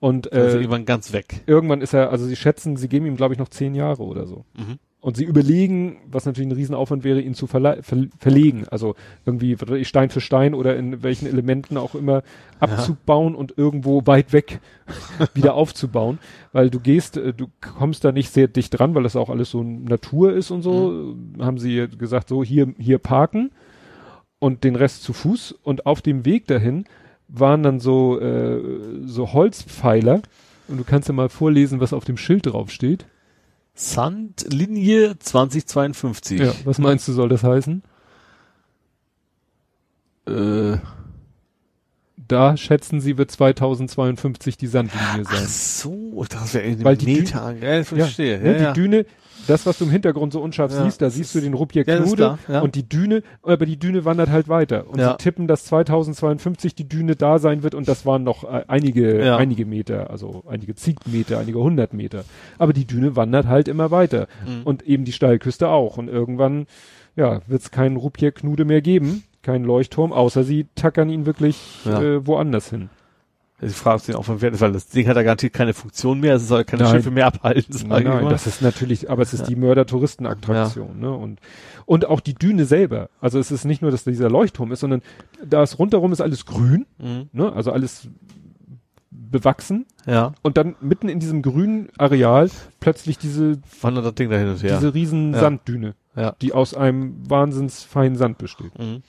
Und 0.00 0.32
Also 0.32 0.56
äh, 0.56 0.60
irgendwann 0.60 0.86
ganz 0.86 1.12
weg. 1.12 1.42
irgendwann 1.46 1.82
ist 1.82 1.92
er, 1.92 2.10
also 2.10 2.26
sie 2.26 2.36
schätzen, 2.36 2.76
sie 2.76 2.88
geben 2.88 3.06
ihm, 3.06 3.16
glaube 3.16 3.34
ich, 3.34 3.38
noch 3.38 3.48
zehn 3.48 3.74
Jahre 3.74 4.02
oder 4.02 4.26
so. 4.26 4.44
Mhm. 4.56 4.78
Und 5.02 5.16
sie 5.16 5.24
überlegen, 5.24 5.96
was 6.10 6.26
natürlich 6.26 6.50
ein 6.50 6.56
Riesenaufwand 6.56 7.04
wäre, 7.04 7.22
ihn 7.22 7.32
zu 7.32 7.46
verle 7.46 7.82
ver 7.82 8.04
verlegen. 8.18 8.66
Also 8.70 8.96
irgendwie 9.24 9.56
Stein 9.82 10.10
für 10.10 10.20
Stein 10.20 10.52
oder 10.52 10.76
in 10.76 11.02
welchen 11.02 11.26
Elementen 11.26 11.78
auch 11.78 11.94
immer 11.94 12.22
abzubauen 12.58 13.34
und 13.34 13.56
irgendwo 13.56 14.06
weit 14.06 14.34
weg 14.34 14.60
wieder 15.34 15.54
aufzubauen. 15.54 16.18
Weil 16.52 16.68
du 16.68 16.80
gehst, 16.80 17.16
äh, 17.16 17.32
du 17.32 17.46
kommst 17.62 18.04
da 18.04 18.12
nicht 18.12 18.30
sehr 18.30 18.46
dicht 18.48 18.78
dran, 18.78 18.94
weil 18.94 19.02
das 19.02 19.16
auch 19.16 19.30
alles 19.30 19.50
so 19.50 19.62
Natur 19.62 20.34
ist 20.34 20.50
und 20.50 20.60
so. 20.60 21.14
Haben 21.38 21.58
sie 21.58 21.88
gesagt, 21.88 22.28
so 22.28 22.44
hier, 22.44 22.74
hier 22.78 22.98
parken 22.98 23.52
und 24.38 24.64
den 24.64 24.76
Rest 24.76 25.02
zu 25.02 25.14
Fuß. 25.14 25.52
Und 25.62 25.86
auf 25.86 26.02
dem 26.02 26.26
Weg 26.26 26.46
dahin 26.46 26.84
waren 27.32 27.62
dann 27.62 27.80
so, 27.80 28.20
äh, 28.20 28.60
so 29.04 29.32
Holzpfeiler. 29.32 30.22
Und 30.68 30.78
du 30.78 30.84
kannst 30.84 31.08
ja 31.08 31.14
mal 31.14 31.28
vorlesen, 31.28 31.80
was 31.80 31.92
auf 31.92 32.04
dem 32.04 32.16
Schild 32.16 32.46
drauf 32.46 32.70
steht. 32.70 33.06
Sandlinie 33.74 35.18
2052. 35.18 36.40
Ja, 36.40 36.52
was 36.64 36.78
meinst 36.78 37.08
du, 37.08 37.12
soll 37.12 37.28
das 37.28 37.42
heißen? 37.42 37.82
Äh, 40.26 40.76
Da 42.30 42.56
schätzen 42.56 43.00
sie, 43.00 43.18
wird 43.18 43.30
2052 43.30 44.56
die 44.56 44.66
Sandlinie 44.66 45.24
ach 45.26 45.32
sein. 45.34 45.46
so, 45.46 46.24
das 46.28 46.54
wäre 46.54 46.64
eine 46.64 46.84
Weil 46.84 46.96
die 46.96 47.06
Meter. 47.20 47.54
Ja, 47.60 47.80
ich 47.80 47.88
verstehe. 47.88 48.38
ne, 48.40 48.52
Ja, 48.52 48.58
die 48.58 48.64
ja. 48.64 48.72
Düne, 48.72 49.06
das, 49.46 49.64
was 49.66 49.78
du 49.78 49.84
im 49.86 49.90
Hintergrund 49.90 50.32
so 50.32 50.40
unscharf 50.40 50.70
Ja, 50.70 50.84
siehst, 50.84 51.00
da 51.02 51.10
siehst 51.10 51.34
du 51.34 51.40
den 51.40 51.54
Ja, 51.88 51.94
ist 51.96 52.04
Knude 52.04 52.38
ja. 52.46 52.60
und 52.60 52.74
die 52.74 52.88
Düne, 52.88 53.22
aber 53.42 53.64
die 53.66 53.78
Düne 53.78 54.04
wandert 54.04 54.28
halt 54.28 54.48
weiter. 54.48 54.88
Und 54.88 55.00
Ja. 55.00 55.12
sie 55.12 55.16
tippen, 55.16 55.46
dass 55.48 55.64
2052 55.64 56.74
die 56.74 56.88
Düne 56.88 57.16
da 57.16 57.38
sein 57.38 57.62
wird 57.62 57.74
und 57.74 57.88
das 57.88 58.04
waren 58.06 58.22
noch 58.22 58.44
äh, 58.44 58.64
einige, 58.68 59.24
Ja. 59.24 59.36
einige 59.38 59.64
Meter, 59.66 60.10
also 60.10 60.44
einige 60.46 60.74
Zigmeter, 60.74 61.38
einige 61.38 61.58
hundert 61.58 61.94
Meter. 61.94 62.24
Aber 62.58 62.72
die 62.72 62.84
Düne 62.86 63.16
wandert 63.16 63.46
halt 63.46 63.66
immer 63.68 63.90
weiter. 63.90 64.28
Mhm. 64.46 64.62
Und 64.64 64.82
eben 64.82 65.04
die 65.04 65.12
Steilküste 65.12 65.68
auch. 65.68 65.96
Und 65.96 66.08
irgendwann, 66.08 66.66
ja, 67.16 67.40
wird 67.46 67.62
es 67.62 67.70
keinen 67.70 67.96
Ruppier 67.96 68.32
Knude 68.32 68.64
mehr 68.64 68.82
geben, 68.82 69.24
keinen 69.42 69.64
Leuchtturm, 69.64 70.12
außer 70.12 70.44
sie 70.44 70.66
tackern 70.74 71.08
ihn 71.10 71.26
wirklich 71.26 71.84
Ja. 71.84 72.00
äh, 72.02 72.26
woanders 72.26 72.70
hin. 72.70 72.90
Die 73.62 73.68
Frage 73.68 74.00
ist 74.08 74.14
auch 74.16 74.24
von 74.24 74.40
Wert, 74.40 74.58
weil 74.62 74.72
das 74.72 74.88
Ding 74.88 75.06
hat 75.06 75.16
ja 75.16 75.22
garantiert 75.22 75.52
keine 75.52 75.74
Funktion 75.74 76.20
mehr, 76.20 76.36
es 76.36 76.48
soll 76.48 76.64
keine 76.64 76.84
Nein. 76.84 76.92
Schiffe 76.92 77.10
mehr 77.10 77.26
abhalten. 77.26 77.76
Nein, 77.88 78.02
ich 78.02 78.08
nein, 78.08 78.28
das 78.30 78.46
ist 78.46 78.62
natürlich, 78.62 79.10
aber 79.10 79.20
es 79.20 79.34
ist 79.34 79.40
Ja. 79.40 79.46
die 79.48 79.56
Mörder-Touristen-Attraktion, 79.56 80.98
ne? 80.98 81.12
Und, 81.12 81.40
und 81.84 82.06
auch 82.06 82.20
die 82.20 82.32
Düne 82.34 82.64
selber. 82.64 83.10
Also 83.20 83.38
es 83.38 83.50
ist 83.50 83.66
nicht 83.66 83.82
nur, 83.82 83.90
dass 83.90 84.04
dieser 84.04 84.30
Leuchtturm 84.30 84.72
ist, 84.72 84.80
sondern 84.80 85.02
da 85.44 85.62
ist 85.62 85.78
rundherum 85.78 86.10
ist 86.12 86.22
alles 86.22 86.46
grün, 86.46 86.86
Mhm. 86.98 87.28
ne? 87.34 87.52
Also 87.52 87.70
alles 87.70 88.08
bewachsen. 89.10 89.86
Ja, 90.06 90.32
Und 90.42 90.56
dann 90.56 90.76
mitten 90.80 91.08
in 91.08 91.20
diesem 91.20 91.42
grünen 91.42 91.88
Areal 91.98 92.50
plötzlich 92.80 93.18
diese, 93.18 93.58
wandert 93.82 94.06
das 94.06 94.14
Ding 94.14 94.30
da 94.30 94.36
hin 94.38 94.48
und 94.48 94.62
her. 94.62 94.76
diese 94.78 94.94
riesen 94.94 95.34
Ja. 95.34 95.40
Sanddüne, 95.40 95.94
ja. 96.16 96.34
die 96.40 96.52
aus 96.52 96.74
einem 96.74 97.28
wahnsinns 97.28 97.82
feinen 97.82 98.16
Sand 98.16 98.38
besteht. 98.38 98.78
Mhm. 98.78 99.02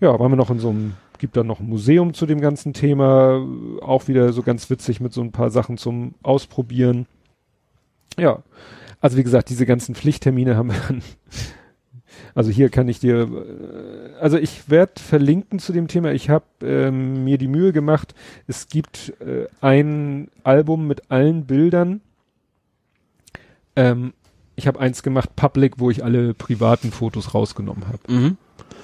Ja, 0.00 0.18
waren 0.18 0.32
wir 0.32 0.36
noch 0.36 0.50
in 0.50 0.58
so 0.58 0.70
einem, 0.70 0.94
gibt 1.18 1.36
dann 1.36 1.46
noch 1.46 1.60
ein 1.60 1.68
Museum 1.68 2.14
zu 2.14 2.26
dem 2.26 2.40
ganzen 2.40 2.72
Thema, 2.72 3.44
auch 3.82 4.08
wieder 4.08 4.32
so 4.32 4.42
ganz 4.42 4.68
witzig 4.70 5.00
mit 5.00 5.12
so 5.12 5.22
ein 5.22 5.32
paar 5.32 5.50
Sachen 5.50 5.78
zum 5.78 6.14
Ausprobieren. 6.22 7.06
Ja, 8.18 8.42
also 9.00 9.16
wie 9.16 9.22
gesagt, 9.22 9.48
diese 9.48 9.66
ganzen 9.66 9.94
Pflichttermine 9.94 10.56
haben 10.56 10.70
wir 10.70 10.80
dann. 10.88 11.02
Also 12.34 12.50
hier 12.50 12.68
kann 12.68 12.88
ich 12.88 13.00
dir, 13.00 13.28
äh, 13.28 14.20
also 14.20 14.38
ich 14.38 14.70
werde 14.70 15.00
verlinken 15.00 15.58
zu 15.58 15.72
dem 15.72 15.88
Thema. 15.88 16.12
Ich 16.12 16.30
habe 16.30 16.44
ähm, 16.62 17.24
mir 17.24 17.38
die 17.38 17.48
Mühe 17.48 17.72
gemacht. 17.72 18.14
Es 18.46 18.68
gibt 18.68 19.14
äh, 19.20 19.46
ein 19.60 20.28
Album 20.42 20.86
mit 20.86 21.10
allen 21.10 21.46
Bildern. 21.46 22.00
Ähm, 23.76 24.12
ich 24.58 24.66
habe 24.66 24.80
eins 24.80 25.04
gemacht, 25.04 25.36
Public, 25.36 25.74
wo 25.78 25.88
ich 25.88 26.02
alle 26.04 26.34
privaten 26.34 26.90
Fotos 26.90 27.32
rausgenommen 27.32 27.84
habe. 27.86 28.12
Mhm. 28.12 28.36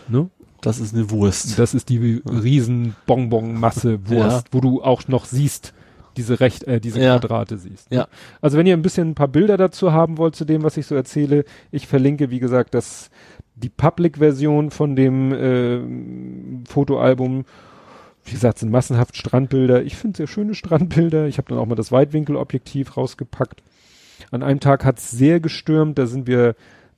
Ne? 0.09 0.31
Das 0.61 0.79
ist 0.79 0.95
eine 0.95 1.11
Wurst. 1.11 1.59
Das 1.59 1.75
ist 1.75 1.89
die 1.89 2.23
riesen 2.25 2.95
Bonbon-Masse 3.07 4.09
Wurst, 4.09 4.47
wo 4.53 4.61
du 4.61 4.83
auch 4.83 5.09
noch 5.09 5.25
siehst, 5.25 5.75
diese 6.17 6.39
Recht, 6.39 6.63
äh, 6.65 6.81
diese 6.81 7.01
Ja. 7.01 7.19
Quadrate 7.19 7.59
siehst. 7.59 7.91
Ja. 7.91 8.07
Also 8.41 8.57
wenn 8.57 8.67
ihr 8.67 8.77
ein 8.77 8.83
bisschen 8.83 9.11
ein 9.11 9.15
paar 9.17 9.29
Bilder 9.29 9.57
dazu 9.57 9.93
haben 9.93 10.17
wollt 10.17 10.37
zu 10.37 10.45
dem, 10.45 10.63
was 10.63 10.77
ich 10.77 10.87
so 10.87 10.95
erzähle, 10.95 11.45
ich 11.73 11.89
verlinke, 11.89 12.31
wie 12.31 12.39
gesagt, 12.39 12.73
das 12.75 13.11
die 13.57 13.69
Public-Version 13.69 14.71
von 14.71 14.95
dem 14.95 15.33
äh, 15.33 16.69
Fotoalbum. 16.69 17.45
Wie 18.25 18.33
gesagt, 18.33 18.59
sind 18.59 18.71
massenhaft 18.71 19.17
Strandbilder. 19.17 19.83
Ich 19.83 19.97
finde 19.97 20.17
sehr 20.17 20.29
schöne 20.29 20.55
Strandbilder. 20.55 21.27
Ich 21.27 21.39
habe 21.39 21.49
dann 21.49 21.59
auch 21.59 21.67
mal 21.67 21.75
das 21.75 21.93
Weitwinkelobjektiv 21.93 22.97
rausgepackt. 22.97 23.63
An 24.31 24.43
einem 24.43 24.61
Tag 24.61 24.85
hat's 24.85 25.11
sehr 25.11 25.41
gestürmt. 25.41 25.99
Da 25.99 26.07
sind 26.07 26.27
wir 26.27 26.55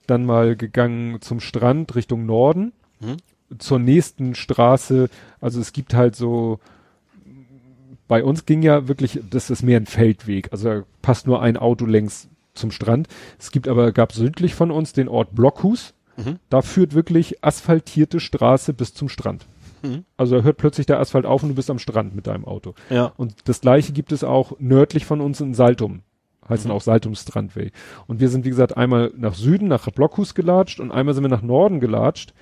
dann 0.06 0.24
mal 0.24 0.56
gegangen 0.56 1.20
zum 1.20 1.40
Strand 1.40 1.94
Richtung 1.94 2.26
Norden 2.26 2.72
Mhm. 3.00 3.16
zur 3.58 3.78
nächsten 3.78 4.34
Straße. 4.34 5.08
Also 5.40 5.60
es 5.60 5.72
gibt 5.72 5.94
halt 5.94 6.16
so, 6.16 6.58
bei 8.08 8.22
uns 8.24 8.46
ging 8.46 8.62
ja 8.62 8.88
wirklich, 8.88 9.20
das 9.30 9.50
ist 9.50 9.62
mehr 9.62 9.78
ein 9.80 9.86
Feldweg. 9.86 10.48
Also 10.52 10.68
da 10.68 10.82
passt 11.02 11.26
nur 11.26 11.42
ein 11.42 11.56
Auto 11.56 11.86
längs 11.86 12.28
zum 12.54 12.70
Strand. 12.70 13.08
Es 13.38 13.50
gibt 13.50 13.68
aber, 13.68 13.92
gab 13.92 14.12
südlich 14.12 14.54
von 14.54 14.70
uns 14.70 14.92
den 14.92 15.08
Ort 15.08 15.34
Blockhus. 15.34 15.92
Mhm. 16.16 16.38
Da 16.48 16.62
führt 16.62 16.94
wirklich 16.94 17.44
asphaltierte 17.44 18.20
Straße 18.20 18.72
bis 18.72 18.94
zum 18.94 19.08
Strand. 19.08 19.44
Mhm. 19.82 20.04
Also 20.16 20.36
da 20.38 20.42
hört 20.42 20.56
plötzlich 20.56 20.86
der 20.86 21.00
Asphalt 21.00 21.26
auf 21.26 21.42
und 21.42 21.50
du 21.50 21.54
bist 21.54 21.68
am 21.70 21.78
Strand 21.78 22.14
mit 22.14 22.26
deinem 22.26 22.44
Auto. 22.46 22.74
Ja. 22.88 23.12
Und 23.16 23.34
das 23.44 23.60
gleiche 23.60 23.92
gibt 23.92 24.12
es 24.12 24.24
auch 24.24 24.52
nördlich 24.58 25.04
von 25.04 25.20
uns 25.20 25.40
in 25.40 25.52
Saltum. 25.52 26.00
Heißt 26.48 26.64
Mhm. 26.64 26.68
dann 26.68 26.76
auch 26.76 26.82
Saltum 26.82 27.14
Strandway. 27.14 27.70
Und 28.06 28.20
wir 28.20 28.28
sind, 28.28 28.44
wie 28.44 28.50
gesagt, 28.50 28.76
einmal 28.76 29.12
nach 29.16 29.34
Süden, 29.34 29.68
nach 29.68 29.90
Blockhus 29.90 30.34
gelatscht 30.34 30.80
und 30.80 30.90
einmal 30.92 31.14
sind 31.14 31.24
wir 31.24 31.28
nach 31.30 31.42
Norden 31.42 31.80
gelatscht. 31.80 32.34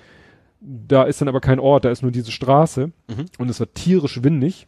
Da 0.61 1.03
ist 1.03 1.21
dann 1.21 1.27
aber 1.27 1.41
kein 1.41 1.59
Ort, 1.59 1.85
da 1.85 1.91
ist 1.91 2.01
nur 2.01 2.11
diese 2.11 2.31
Straße. 2.31 2.87
Mhm. 3.07 3.25
Und 3.37 3.49
es 3.49 3.59
war 3.59 3.71
tierisch 3.73 4.23
windig. 4.23 4.67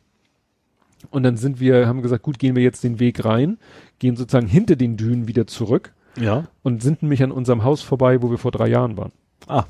Und 1.12 1.24
dann 1.24 1.38
sind 1.38 1.60
wir, 1.60 1.88
haben 1.88 2.02
gesagt, 2.02 2.24
gut, 2.24 2.40
gehen 2.40 2.56
wir 2.56 2.64
jetzt 2.64 2.84
den 2.84 3.00
Weg 3.00 3.24
rein, 3.24 3.58
gehen 4.00 4.16
sozusagen 4.16 4.48
hinter 4.48 4.76
den 4.76 4.98
Dünen 4.98 5.28
wieder 5.28 5.46
zurück 5.48 5.94
Ja. 6.20 6.46
und 6.64 6.82
sind 6.82 7.04
nämlich 7.04 7.22
an 7.24 7.32
unserem 7.32 7.64
Haus 7.64 7.82
vorbei, 7.84 8.22
wo 8.22 8.32
wir 8.32 8.40
vor 8.40 8.52
drei 8.52 8.68
Jahren 8.68 8.98
waren. 8.98 9.12
Ah, 9.48 9.66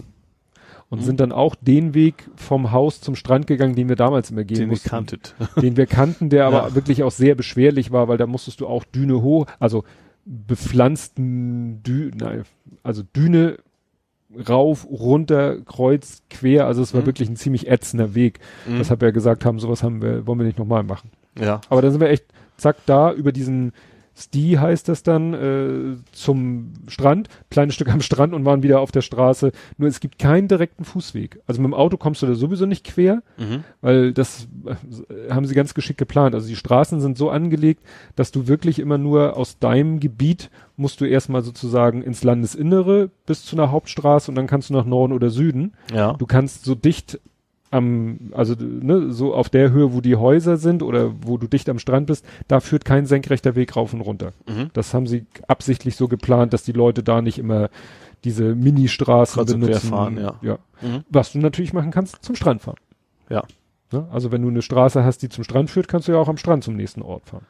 Und 0.89 1.01
Mhm. 1.01 1.03
sind 1.05 1.19
dann 1.19 1.31
auch 1.33 1.55
den 1.55 1.93
Weg 1.93 2.29
vom 2.37 2.71
Haus 2.71 3.01
zum 3.01 3.15
Strand 3.15 3.45
gegangen, 3.47 3.75
den 3.75 3.89
wir 3.89 3.97
damals 3.97 4.31
immer 4.31 4.45
gehen 4.45 4.57
den 4.59 4.69
mussten 4.69 4.87
kanntet. 4.89 5.35
den 5.61 5.75
wir 5.75 5.85
kannten, 5.85 6.29
der 6.29 6.45
aber 6.45 6.69
Ja. 6.69 6.75
wirklich 6.75 7.03
auch 7.03 7.11
sehr 7.11 7.35
beschwerlich 7.35 7.91
war, 7.91 8.07
weil 8.07 8.17
da 8.17 8.25
musstest 8.25 8.61
du 8.61 8.67
auch 8.67 8.85
Düne 8.85 9.21
hoch, 9.21 9.47
also 9.59 9.83
bepflanzten 10.25 11.83
Dü 11.83 12.11
nein, 12.15 12.43
also 12.83 13.03
Düne 13.15 13.57
rauf, 14.49 14.85
runter, 14.89 15.61
kreuz, 15.61 16.21
quer, 16.29 16.65
also 16.67 16.81
es 16.81 16.93
war 16.93 17.01
Mhm. 17.01 17.05
wirklich 17.05 17.29
ein 17.29 17.37
ziemlich 17.37 17.67
ätzender 17.69 18.13
Weg. 18.13 18.39
Mhm. 18.67 18.77
Deshalb 18.79 19.01
wir 19.01 19.11
gesagt 19.13 19.45
haben, 19.45 19.59
sowas 19.59 19.83
haben 19.83 20.01
wir, 20.01 20.27
wollen 20.27 20.39
wir 20.39 20.45
nicht 20.45 20.59
nochmal 20.59 20.83
machen. 20.83 21.11
Ja. 21.39 21.61
Aber 21.69 21.81
dann 21.81 21.91
sind 21.91 22.01
wir 22.01 22.09
echt, 22.09 22.25
zack, 22.57 22.77
da 22.85 23.13
über 23.13 23.31
diesen 23.31 23.71
Sti 24.17 24.57
heißt 24.59 24.89
das 24.89 25.03
dann, 25.03 25.33
äh, 25.35 25.97
zum 26.11 26.73
Strand, 26.87 27.29
kleines 27.51 27.75
Stück 27.75 27.91
am 27.93 28.01
Strand 28.01 28.33
und 28.33 28.45
waren 28.45 28.63
wieder 28.63 28.79
auf 28.79 28.91
der 28.91 29.01
Straße. 29.01 29.51
Nur 29.77 29.87
es 29.89 29.99
gibt 29.99 30.17
keinen 30.17 30.47
direkten 30.47 30.85
Fußweg. 30.85 31.39
Also 31.45 31.61
mit 31.61 31.69
dem 31.69 31.75
Auto 31.75 31.97
kommst 31.97 32.21
du 32.23 32.25
da 32.25 32.33
sowieso 32.33 32.65
nicht 32.65 32.83
quer 32.83 33.21
Mhm. 33.37 33.63
weil 33.81 34.13
das 34.13 34.47
äh, 34.65 35.31
haben 35.31 35.45
sie 35.45 35.53
ganz 35.53 35.73
geschickt 35.75 35.99
geplant. 35.99 36.33
Also 36.33 36.47
die 36.47 36.55
Straßen 36.55 36.99
sind 36.99 37.17
so 37.17 37.29
angelegt, 37.29 37.83
dass 38.15 38.31
du 38.31 38.47
wirklich 38.47 38.79
immer 38.79 38.97
nur 38.97 39.37
aus 39.37 39.59
deinem 39.59 39.99
Gebiet 39.99 40.49
musst 40.77 40.99
du 41.01 41.05
erstmal 41.05 41.43
sozusagen 41.43 42.01
ins 42.01 42.23
Landesinnere 42.23 43.09
bis 43.25 43.45
zu 43.45 43.55
einer 43.55 43.71
Hauptstraße 43.71 44.31
und 44.31 44.35
dann 44.35 44.47
kannst 44.47 44.69
du 44.69 44.73
nach 44.73 44.85
Norden 44.85 45.13
oder 45.13 45.29
Süden. 45.29 45.73
Ja. 45.93 46.13
Du 46.13 46.25
kannst 46.25 46.65
so 46.65 46.75
dicht 46.75 47.19
am, 47.71 48.31
also 48.31 48.55
ne, 48.57 49.11
so 49.11 49.33
auf 49.33 49.49
der 49.49 49.71
Höhe, 49.71 49.93
wo 49.93 50.01
die 50.01 50.15
Häuser 50.15 50.57
sind 50.57 50.83
oder 50.83 51.13
wo 51.21 51.37
du 51.37 51.47
dicht 51.47 51.69
am 51.69 51.79
Strand 51.79 52.07
bist, 52.07 52.25
da 52.47 52.59
führt 52.59 52.85
kein 52.85 53.05
senkrechter 53.05 53.55
Weg 53.55 53.75
rauf 53.75 53.93
und 53.93 54.01
runter. 54.01 54.31
Mhm. 54.47 54.69
Das 54.73 54.93
haben 54.93 55.07
sie 55.07 55.25
absichtlich 55.47 55.95
so 55.95 56.07
geplant, 56.07 56.53
dass 56.53 56.63
die 56.63 56.71
Leute 56.71 57.03
da 57.03 57.21
nicht 57.21 57.39
immer 57.39 57.69
diese 58.23 58.55
Mini-Straßen 58.55 59.45
benutzen. 59.45 59.89
fahren, 59.89 60.17
ja. 60.17 60.35
ja. 60.41 60.59
Mhm. 60.81 61.03
Was 61.09 61.31
du 61.31 61.39
natürlich 61.39 61.73
machen 61.73 61.91
kannst, 61.91 62.23
zum 62.23 62.35
Strand 62.35 62.61
fahren. 62.61 62.77
Ja. 63.29 63.43
Ne? 63.91 64.07
Also 64.11 64.31
wenn 64.31 64.41
du 64.41 64.49
eine 64.49 64.61
Straße 64.61 65.03
hast, 65.03 65.21
die 65.21 65.29
zum 65.29 65.43
Strand 65.43 65.69
führt, 65.69 65.87
kannst 65.87 66.07
du 66.07 66.13
ja 66.13 66.17
auch 66.17 66.27
am 66.27 66.37
Strand 66.37 66.63
zum 66.63 66.75
nächsten 66.75 67.01
Ort 67.01 67.25
fahren. 67.27 67.45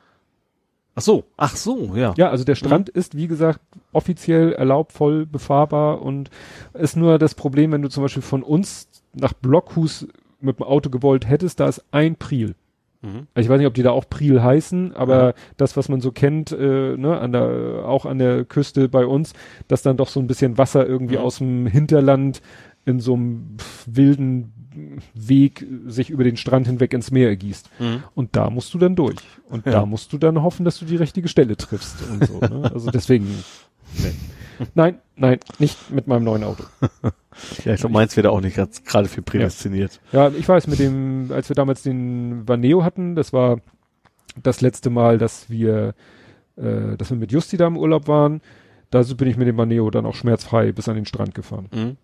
Ach 0.98 1.02
so. 1.02 1.26
Ach 1.38 1.56
so, 1.56 1.96
ja. 1.96 2.16
Ja, 2.18 2.30
also 2.32 2.44
der 2.44 2.56
Strand 2.56 2.90
ist, 2.90 3.16
wie 3.16 3.28
gesagt, 3.28 3.60
offiziell 3.92 4.54
erlaubt, 4.54 4.94
voll 4.94 5.28
befahrbar 5.28 6.02
und 6.02 6.32
ist 6.74 6.98
nur 6.98 7.20
das 7.20 7.36
Problem, 7.36 7.72
wenn 7.72 7.84
du 7.84 7.90
zum 7.90 8.02
Beispiel 8.02 8.24
von 8.24 8.42
uns 8.42 8.90
nach 9.14 9.34
Blockhus 9.34 10.08
mit 10.40 10.60
dem 10.60 10.64
Auto 10.64 10.90
gewollt 10.90 11.27
hättest, 11.27 11.60
da 11.60 11.68
ist 11.68 11.84
ein 11.92 12.16
Priel. 12.16 12.56
Mhm. 13.02 13.27
Also 13.34 13.45
ich 13.45 13.50
weiß 13.50 13.58
nicht, 13.60 13.68
ob 13.68 13.74
die 13.74 13.84
da 13.84 13.92
auch 13.92 14.10
Priel 14.10 14.42
heißen, 14.42 14.95
aber 14.95 15.27
Ja. 15.30 15.34
das, 15.58 15.77
was 15.77 15.90
man 15.90 16.02
so 16.02 16.11
kennt, 16.11 16.52
äh, 16.52 16.95
ne, 16.98 17.19
an 17.19 17.32
der, 17.32 17.84
auch 17.86 18.06
an 18.06 18.18
der 18.19 18.44
Küste 18.45 18.90
bei 18.90 19.06
uns, 19.06 19.34
dass 19.68 19.82
dann 19.82 19.98
doch 19.98 20.10
so 20.10 20.19
ein 20.19 20.27
bisschen 20.27 20.58
Wasser 20.58 20.86
irgendwie 20.88 21.18
Mhm. 21.18 21.22
aus 21.24 21.38
dem 21.40 21.68
Hinterland 21.68 22.42
in 22.86 23.00
so 23.00 23.14
einem 23.16 23.58
wilden 23.86 24.53
Weg 25.16 25.66
sich 25.88 26.11
über 26.11 26.24
den 26.24 26.38
Strand 26.38 26.68
hinweg 26.68 26.94
ins 26.94 27.10
Meer 27.10 27.30
ergießt. 27.30 27.69
Mhm. 27.80 28.03
Und 28.14 28.36
da 28.36 28.50
musst 28.52 28.74
du 28.74 28.77
dann 28.77 28.95
durch. 28.95 29.18
Und 29.50 29.66
Ja. 29.66 29.72
da 29.74 29.86
musst 29.88 30.14
du 30.14 30.18
dann 30.19 30.42
hoffen, 30.44 30.66
dass 30.66 30.77
du 30.80 30.86
die 30.86 30.95
richtige 30.98 31.27
Stelle 31.27 31.58
triffst 31.58 31.98
und 32.11 32.26
so. 32.27 32.40
Ne? 32.40 32.69
Also 32.72 32.92
deswegen, 32.92 33.26
nee. 33.98 34.11
Nein, 34.76 35.00
nein, 35.16 35.40
nicht 35.60 35.92
mit 35.92 36.08
meinem 36.08 36.24
neuen 36.26 36.44
Auto. 36.44 36.64
Ja, 37.66 37.74
ich 37.74 37.82
glaube, 37.82 37.93
meins 37.93 38.16
wäre 38.16 38.27
da 38.27 38.30
auch 38.32 38.41
nicht 38.41 38.57
gerade 38.85 39.07
für 39.07 39.22
prädestiniert. 39.22 39.99
Ja, 40.11 40.30
ich 40.30 40.48
weiß, 40.48 40.67
mit 40.67 40.80
dem, 40.80 41.32
als 41.32 41.49
wir 41.49 41.56
damals 41.56 41.83
den 41.83 42.48
Vaneo 42.48 42.83
hatten, 42.83 43.16
das 43.16 43.33
war 43.33 43.59
das 44.41 44.61
letzte 44.61 44.90
Mal, 44.90 45.17
dass 45.17 45.49
wir, 45.49 45.93
äh, 46.56 46.98
dass 46.98 47.09
wir 47.09 47.17
mit 47.17 47.32
Justi 47.32 47.57
da 47.57 47.67
im 47.67 47.77
Urlaub 47.77 48.07
waren, 48.07 48.41
da 48.90 49.03
bin 49.03 49.27
ich 49.27 49.38
mit 49.38 49.48
dem 49.48 49.57
Vaneo 49.57 49.90
dann 49.90 50.06
auch 50.06 50.16
schmerzfrei 50.16 50.72
bis 50.72 50.88
an 50.88 50.95
den 50.95 51.06
Strand 51.06 51.35
gefahren. 51.35 51.67
Mhm. 51.74 51.98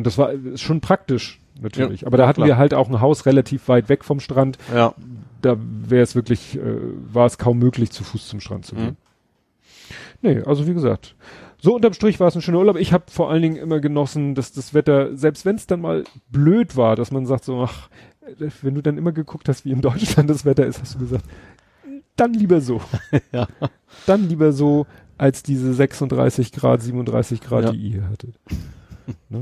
Und 0.00 0.06
das 0.06 0.16
war 0.16 0.32
ist 0.32 0.62
schon 0.62 0.80
praktisch, 0.80 1.40
natürlich. 1.60 2.06
Aber 2.06 2.16
da 2.16 2.26
hatten 2.26 2.36
klar. 2.36 2.48
wir 2.48 2.56
halt 2.56 2.72
auch 2.72 2.88
ein 2.88 3.02
Haus 3.02 3.26
relativ 3.26 3.68
weit 3.68 3.90
weg 3.90 4.02
vom 4.02 4.18
Strand. 4.18 4.56
Ja. 4.72 4.94
Da 5.42 5.58
wäre 5.58 6.02
es 6.02 6.14
wirklich, 6.14 6.56
äh, 6.56 6.62
war 7.12 7.26
es 7.26 7.36
kaum 7.36 7.58
möglich, 7.58 7.90
zu 7.90 8.02
Fuß 8.02 8.26
zum 8.26 8.40
Strand 8.40 8.64
zu 8.64 8.76
gehen. 8.76 8.86
Mhm. 8.86 8.96
Nee, 10.22 10.42
also 10.42 10.66
wie 10.66 10.72
gesagt, 10.72 11.16
so 11.62 11.74
unterm 11.74 11.92
Strich 11.92 12.20
war 12.20 12.28
es 12.28 12.34
ein 12.36 12.42
schöner 12.42 12.58
Urlaub. 12.58 12.76
Ich 12.76 12.92
habe 12.92 13.04
vor 13.10 13.30
allen 13.30 13.42
Dingen 13.42 13.56
immer 13.56 13.80
genossen, 13.80 14.34
dass 14.34 14.52
das 14.52 14.72
Wetter, 14.74 15.16
selbst 15.16 15.44
wenn 15.44 15.56
es 15.56 15.66
dann 15.66 15.80
mal 15.80 16.04
blöd 16.30 16.76
war, 16.76 16.96
dass 16.96 17.10
man 17.10 17.26
sagt 17.26 17.44
so, 17.44 17.62
ach, 17.62 17.88
äh, 18.40 18.48
wenn 18.62 18.74
du 18.74 18.82
dann 18.82 18.98
immer 18.98 19.12
geguckt 19.12 19.48
hast, 19.48 19.64
wie 19.64 19.72
in 19.72 19.80
Deutschland 19.80 20.30
das 20.30 20.44
Wetter 20.44 20.66
ist, 20.66 20.80
hast 20.80 20.94
du 20.94 20.98
gesagt, 21.00 21.24
dann 22.16 22.32
lieber 22.34 22.60
so. 22.60 22.80
Ja. 23.32 23.46
Dann 24.06 24.28
lieber 24.28 24.52
so, 24.52 24.86
als 25.18 25.42
diese 25.42 25.74
36 25.74 26.52
Grad, 26.52 26.82
37 26.82 27.40
Grad, 27.40 27.64
Ja. 27.64 27.72
die 27.72 27.78
ihr 27.78 27.90
hier 27.92 28.08
hattet. 28.08 28.34
ne? 29.28 29.40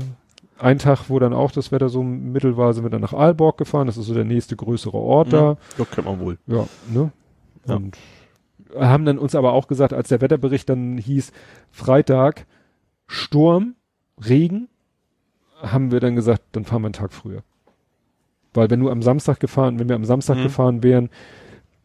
Ein 0.57 0.77
Tag, 0.77 1.09
wo 1.09 1.19
dann 1.19 1.33
auch 1.33 1.51
das 1.51 1.71
Wetter 1.71 1.87
so 1.87 2.03
mittel 2.03 2.57
war, 2.57 2.73
sind 2.73 2.83
wir 2.83 2.89
dann 2.89 2.99
nach 2.99 3.13
Aalborg 3.13 3.57
gefahren. 3.57 3.87
Das 3.87 3.95
ist 3.95 4.07
so 4.07 4.13
der 4.13 4.25
nächste 4.25 4.57
größere 4.57 4.97
Ort 4.97 5.31
da. 5.31 5.55
Das 5.77 5.89
kennt 5.89 6.05
man 6.07 6.19
wohl. 6.19 6.37
Ja, 6.47 6.67
ne? 6.89 7.11
Ja. 7.65 7.75
Und 7.75 7.97
haben 8.75 9.05
dann 9.05 9.17
uns 9.17 9.35
aber 9.35 9.53
auch 9.53 9.67
gesagt, 9.67 9.93
als 9.93 10.09
der 10.09 10.21
Wetterbericht 10.21 10.69
dann 10.69 10.97
hieß, 10.97 11.31
Freitag, 11.71 12.45
Sturm, 13.07 13.75
Regen, 14.23 14.67
haben 15.61 15.91
wir 15.91 15.99
dann 15.99 16.15
gesagt, 16.15 16.43
dann 16.53 16.65
fahren 16.65 16.81
wir 16.83 16.87
einen 16.87 16.93
Tag 16.93 17.13
früher. 17.13 17.43
Weil 18.53 18.69
wenn 18.69 18.79
du 18.79 18.89
am 18.89 19.01
Samstag 19.01 19.39
gefahren, 19.39 19.79
wenn 19.79 19.89
wir 19.89 19.95
am 19.95 20.05
Samstag 20.05 20.37
Mhm. 20.37 20.43
gefahren 20.43 20.83
wären, 20.83 21.09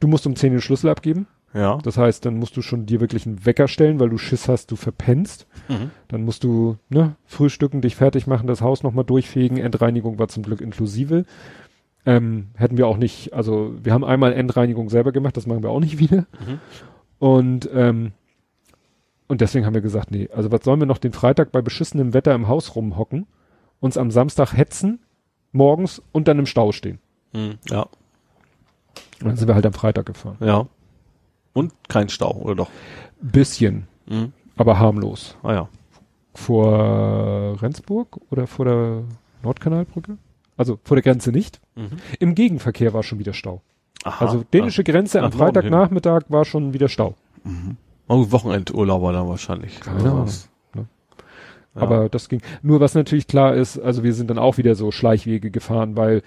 du 0.01 0.09
musst 0.09 0.27
um 0.27 0.37
10 0.37 0.53
den 0.53 0.61
Schlüssel 0.61 0.91
abgeben. 0.91 1.27
Ja. 1.53 1.79
Das 1.83 1.97
heißt, 1.97 2.25
dann 2.25 2.37
musst 2.39 2.57
du 2.57 2.63
schon 2.63 2.85
dir 2.87 3.01
wirklich 3.01 3.27
einen 3.27 3.47
Wecker 3.47 3.69
stellen, 3.69 4.01
weil 4.01 4.09
du 4.09 4.19
Schiss 4.19 4.49
hast, 4.49 4.71
du 4.73 4.77
verpennst. 4.77 5.47
Mhm. 5.69 5.91
Dann 6.09 6.25
musst 6.25 6.43
du 6.43 6.79
ne, 6.89 7.15
frühstücken, 7.27 7.81
dich 7.81 7.95
fertig 7.95 8.27
machen, 8.27 8.49
das 8.49 8.61
Haus 8.61 8.83
nochmal 8.83 9.05
durchfegen. 9.05 9.57
Endreinigung 9.59 10.19
war 10.19 10.27
zum 10.29 10.43
Glück 10.43 10.61
inklusive. 10.61 11.25
Ähm, 12.07 12.49
hätten 12.55 12.77
wir 12.77 12.87
auch 12.87 12.99
nicht, 12.99 13.33
also 13.33 13.75
wir 13.83 13.93
haben 13.95 14.05
einmal 14.05 14.33
Endreinigung 14.35 14.91
selber 14.91 15.11
gemacht, 15.13 15.37
das 15.37 15.47
machen 15.47 15.63
wir 15.63 15.71
auch 15.71 15.81
nicht 15.81 15.99
wieder. 16.01 16.27
Mhm. 16.47 16.61
Und 17.19 17.71
ähm, 17.73 18.13
und 19.27 19.41
deswegen 19.41 19.65
haben 19.65 19.73
wir 19.75 19.81
gesagt, 19.81 20.11
nee, 20.11 20.29
also 20.35 20.53
was 20.53 20.63
sollen 20.65 20.81
wir 20.81 20.87
noch 20.87 20.99
den 20.99 21.15
Freitag 21.15 21.51
bei 21.51 21.63
beschissenem 21.63 22.13
Wetter 22.13 22.35
im 22.35 22.47
Haus 22.47 22.77
rumhocken, 22.77 23.27
uns 23.81 23.97
am 23.97 24.11
Samstag 24.11 24.53
hetzen, 24.55 25.01
morgens 25.53 26.03
und 26.13 26.29
dann 26.29 26.39
im 26.39 26.47
Stau 26.47 26.73
stehen. 26.73 26.99
Mhm. 27.33 27.55
Ja. 27.71 27.83
Und 29.21 29.29
dann 29.29 29.37
sind 29.37 29.49
wir 29.49 29.55
halt 29.55 29.65
am 29.65 29.73
Freitag 29.73 30.05
gefahren. 30.07 30.37
Ja. 30.41 30.67
Und 31.55 31.73
kein 31.89 32.11
Stau, 32.11 32.33
oder 32.33 32.55
doch? 32.55 32.71
Bisschen, 33.23 33.87
Mhm. 34.07 34.33
aber 34.57 34.79
harmlos. 34.79 35.37
Ah 35.43 35.55
ja. 35.55 35.69
vor 36.35 37.63
Rendsburg 37.63 38.19
oder 38.31 38.47
vor 38.47 38.65
der 38.67 39.03
Nordkanalbrücke? 39.43 40.19
Also 40.57 40.79
vor 40.85 40.97
der 40.97 41.03
Grenze 41.03 41.31
nicht. 41.31 41.61
Mhm. 41.75 41.99
Im 42.19 42.35
Gegenverkehr 42.35 42.93
war 42.93 43.03
schon 43.03 43.19
wieder 43.19 43.33
Stau. 43.33 43.63
Aha. 44.05 44.25
Also 44.25 44.45
dänische 44.53 44.85
Grenze 44.85 45.23
am 45.23 45.33
Freitagnachmittag 45.33 46.25
war 46.29 46.45
schon 46.45 46.75
wieder 46.75 46.89
Stau. 46.89 47.15
Oh, 48.09 48.31
Wochenendurlauber 48.31 49.13
dann 49.13 49.29
wahrscheinlich. 49.29 49.81
Keine? 49.81 50.03
Ne? 50.03 50.27
Ja. 50.75 50.85
Aber 51.75 52.09
das 52.09 52.29
ging. 52.29 52.41
Nur 52.63 52.81
was 52.81 52.95
natürlich 52.95 53.27
klar 53.27 53.55
ist, 53.55 53.79
also 53.79 54.05
wir 54.05 54.15
sind 54.15 54.31
dann 54.31 54.39
auch 54.39 54.59
wieder 54.59 54.75
so 54.75 54.91
Schleichwege 54.93 55.51
gefahren, 55.51 55.97
weil 55.97 56.23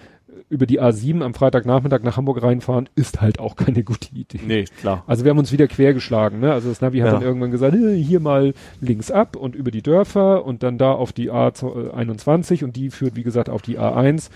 über 0.50 0.66
die 0.66 0.80
A7 0.80 1.22
am 1.22 1.34
Freitagnachmittag 1.34 2.02
nach 2.02 2.16
Hamburg 2.16 2.42
reinfahren 2.42 2.88
ist 2.94 3.20
halt 3.20 3.38
auch 3.40 3.56
keine 3.56 3.82
gute 3.82 4.14
Idee. 4.14 4.40
Nee, 4.46 4.64
klar. 4.80 5.02
Also 5.06 5.24
wir 5.24 5.30
haben 5.30 5.38
uns 5.38 5.52
wieder 5.52 5.66
quergeschlagen, 5.66 6.40
ne? 6.40 6.52
Also 6.52 6.68
das 6.68 6.80
Navi 6.80 6.98
hat 6.98 7.06
Ja. 7.08 7.12
dann 7.14 7.22
irgendwann 7.22 7.50
gesagt, 7.50 7.74
"Äh, 7.74 7.96
hier 7.96 8.20
mal 8.20 8.54
links 8.80 9.10
ab 9.10 9.36
und 9.36 9.54
über 9.54 9.70
die 9.70 9.82
Dörfer 9.82 10.44
und 10.44 10.62
dann 10.62 10.78
da 10.78 10.92
auf 10.92 11.12
die 11.12 11.30
A21 11.30 12.64
und 12.64 12.76
die 12.76 12.90
führt, 12.90 13.16
wie 13.16 13.22
gesagt, 13.22 13.48
auf 13.50 13.62
die 13.62 13.78
A1. 13.78 14.30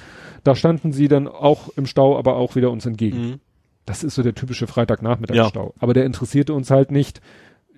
Da 0.45 0.55
standen 0.55 0.93
sie 0.93 1.09
dann 1.09 1.29
auch 1.29 1.69
im 1.77 1.87
Stau, 1.87 2.19
aber 2.19 2.37
auch 2.37 2.57
wieder 2.57 2.71
uns 2.71 2.87
entgegen. 2.87 3.19
Mhm. 3.21 3.41
Das 3.87 4.05
ist 4.05 4.15
so 4.15 4.23
der 4.23 4.35
typische 4.35 4.67
Freitagnachmittagsstau. 4.67 5.75
Aber 5.79 5.93
der 5.95 6.05
interessierte 6.07 6.55
uns 6.55 6.71
halt 6.71 6.91
nicht, 6.91 7.21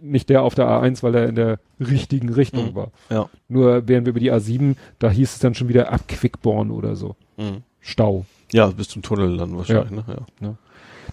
nicht 0.00 0.28
der 0.28 0.42
auf 0.42 0.54
der 0.54 0.66
A1, 0.66 1.02
weil 1.02 1.14
er 1.14 1.28
in 1.28 1.34
der 1.34 1.58
richtigen 1.80 2.28
Richtung 2.28 2.70
Mhm. 2.70 2.74
war. 2.74 2.90
Ja. 3.10 3.28
Nur 3.48 3.88
wären 3.88 4.04
wir 4.04 4.10
über 4.10 4.20
die 4.20 4.30
A7, 4.32 4.76
da 4.98 5.10
hieß 5.10 5.32
es 5.34 5.38
dann 5.38 5.54
schon 5.54 5.68
wieder 5.68 5.92
ab 5.92 6.02
Quickborn 6.08 6.70
oder 6.70 6.94
so. 6.96 7.16
Mhm. 7.38 7.62
Stau. 7.84 8.24
Ja, 8.52 8.66
bis 8.68 8.88
zum 8.88 9.02
Tunnel 9.02 9.36
dann 9.36 9.56
wahrscheinlich, 9.56 9.90
ne? 9.90 10.04
Ja. 10.40 10.54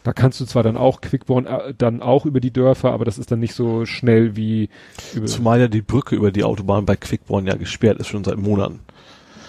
Da 0.04 0.14
kannst 0.14 0.40
du 0.40 0.46
zwar 0.46 0.64
dann 0.64 0.78
auch 0.78 1.02
Quickborn 1.02 1.46
äh, 1.46 1.74
dann 1.78 2.02
auch 2.02 2.26
über 2.26 2.40
die 2.40 2.52
Dörfer, 2.52 2.92
aber 2.94 3.04
das 3.06 3.18
ist 3.20 3.30
dann 3.32 3.40
nicht 3.40 3.54
so 3.54 3.86
schnell 3.86 4.36
wie 4.36 4.70
über 5.14 5.26
Zumal 5.28 5.60
ja 5.60 5.68
die 5.68 5.82
Brücke 5.82 6.16
über 6.16 6.32
die 6.32 6.44
Autobahn 6.44 6.86
bei 6.86 6.96
Quickborn 6.96 7.46
ja 7.46 7.56
gesperrt 7.56 8.00
ist 8.00 8.08
schon 8.08 8.24
seit 8.24 8.38
Monaten. 8.38 8.80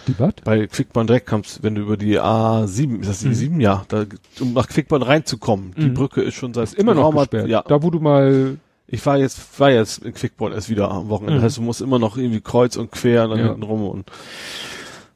die 0.09 0.19
was? 0.19 0.35
Bei 0.45 0.67
Quickborn 0.67 1.07
direkt 1.07 1.29
kommst, 1.29 1.63
wenn 1.63 1.77
du 1.77 1.83
über 1.83 1.97
die 1.97 2.19
A7, 2.21 3.01
ist 3.01 3.09
das 3.09 3.21
die 3.21 3.29
Mhm. 3.29 3.35
7? 3.35 3.61
Ja, 3.61 3.85
da, 3.89 4.05
um 4.41 4.53
nach 4.53 4.67
Quickborn 4.69 5.03
reinzukommen. 5.03 5.75
Die 5.79 5.87
Mhm. 5.91 5.95
Brücke 5.95 6.23
ist 6.23 6.35
schon 6.35 6.53
seit 6.53 6.65
Ist 6.65 6.75
immer 6.75 6.95
noch 6.95 7.15
gesperrt. 7.15 7.47
Ja, 7.49 7.63
Da 7.63 7.83
wo 7.85 7.91
du 7.91 8.01
mal 8.01 8.59
ich 8.89 9.07
war 9.07 9.17
jetzt, 9.17 9.59
war 9.61 9.71
jetzt 9.71 10.05
in 10.05 10.13
Quickborn 10.13 10.53
erst 10.53 10.69
wieder 10.69 10.91
am 10.91 11.09
Wochenende. 11.09 11.39
Mhm. 11.39 11.45
heißt, 11.45 11.57
du 11.57 11.63
musst 11.63 11.81
immer 11.81 11.99
noch 12.01 12.17
irgendwie 12.19 12.41
kreuz 12.43 12.77
und 12.77 12.91
quer 12.93 13.25
und 13.25 13.31
dann 13.31 13.39
Ja. 13.39 13.47
hinten 13.47 13.63
rum 13.63 13.87
und 13.89 14.11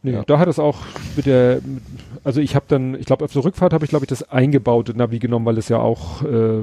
Nee, 0.07 0.13
Ja. 0.13 0.23
da 0.25 0.39
hat 0.39 0.47
es 0.47 0.61
auch 0.61 0.79
mit 1.17 1.27
der, 1.27 1.57
mit, 1.65 1.83
also 2.23 2.41
ich 2.41 2.55
habe 2.55 2.67
dann, 2.69 2.95
ich 2.95 3.07
glaube 3.07 3.25
auf 3.25 3.33
der 3.33 3.43
Rückfahrt 3.45 3.73
habe 3.73 3.85
ich 3.85 3.89
glaube 3.91 4.05
ich 4.05 4.09
das 4.09 4.23
eingebaute 4.31 4.97
Navi 4.97 5.19
genommen, 5.19 5.45
weil 5.47 5.59
es 5.59 5.69
ja 5.69 5.79
auch 5.79 6.23
äh, 6.23 6.61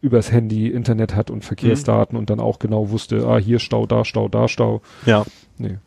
übers 0.00 0.30
Handy 0.30 0.68
Internet 0.68 1.16
hat 1.16 1.28
und 1.28 1.44
Verkehrsdaten 1.44 2.16
und 2.16 2.30
dann 2.30 2.38
auch 2.38 2.60
genau 2.60 2.90
wusste, 2.90 3.26
ah 3.26 3.36
hier 3.38 3.58
Stau, 3.58 3.84
da 3.86 4.04
Stau, 4.04 4.28
da 4.28 4.46
Stau. 4.46 4.80
ja. 5.06 5.24
Nee. 5.58 5.78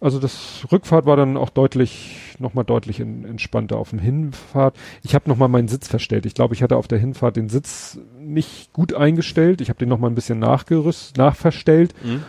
Also 0.00 0.18
das 0.18 0.64
Rückfahrt 0.72 1.04
war 1.06 1.16
dann 1.16 1.36
auch 1.36 1.50
deutlich, 1.50 2.34
nochmal 2.40 2.64
deutlich 2.64 2.98
in, 2.98 3.24
entspannter 3.24 3.76
auf 3.76 3.90
dem 3.90 4.00
Hinfahrt. 4.00 4.74
Ich 5.04 5.14
habe 5.14 5.28
nochmal 5.28 5.48
meinen 5.48 5.68
Sitz 5.68 5.86
verstellt. 5.86 6.26
Ich 6.26 6.34
glaube, 6.34 6.54
ich 6.54 6.62
hatte 6.64 6.76
auf 6.76 6.88
der 6.88 6.98
Hinfahrt 6.98 7.36
den 7.36 7.48
Sitz 7.48 8.00
nicht 8.18 8.72
gut 8.72 8.94
eingestellt. 8.94 9.60
Ich 9.60 9.68
habe 9.68 9.78
den 9.78 9.88
nochmal 9.88 10.10
ein 10.10 10.16
bisschen 10.16 10.40
nachgerüst, 10.40 11.18
nachverstellt. 11.18 11.94
Mhm. 12.02 12.22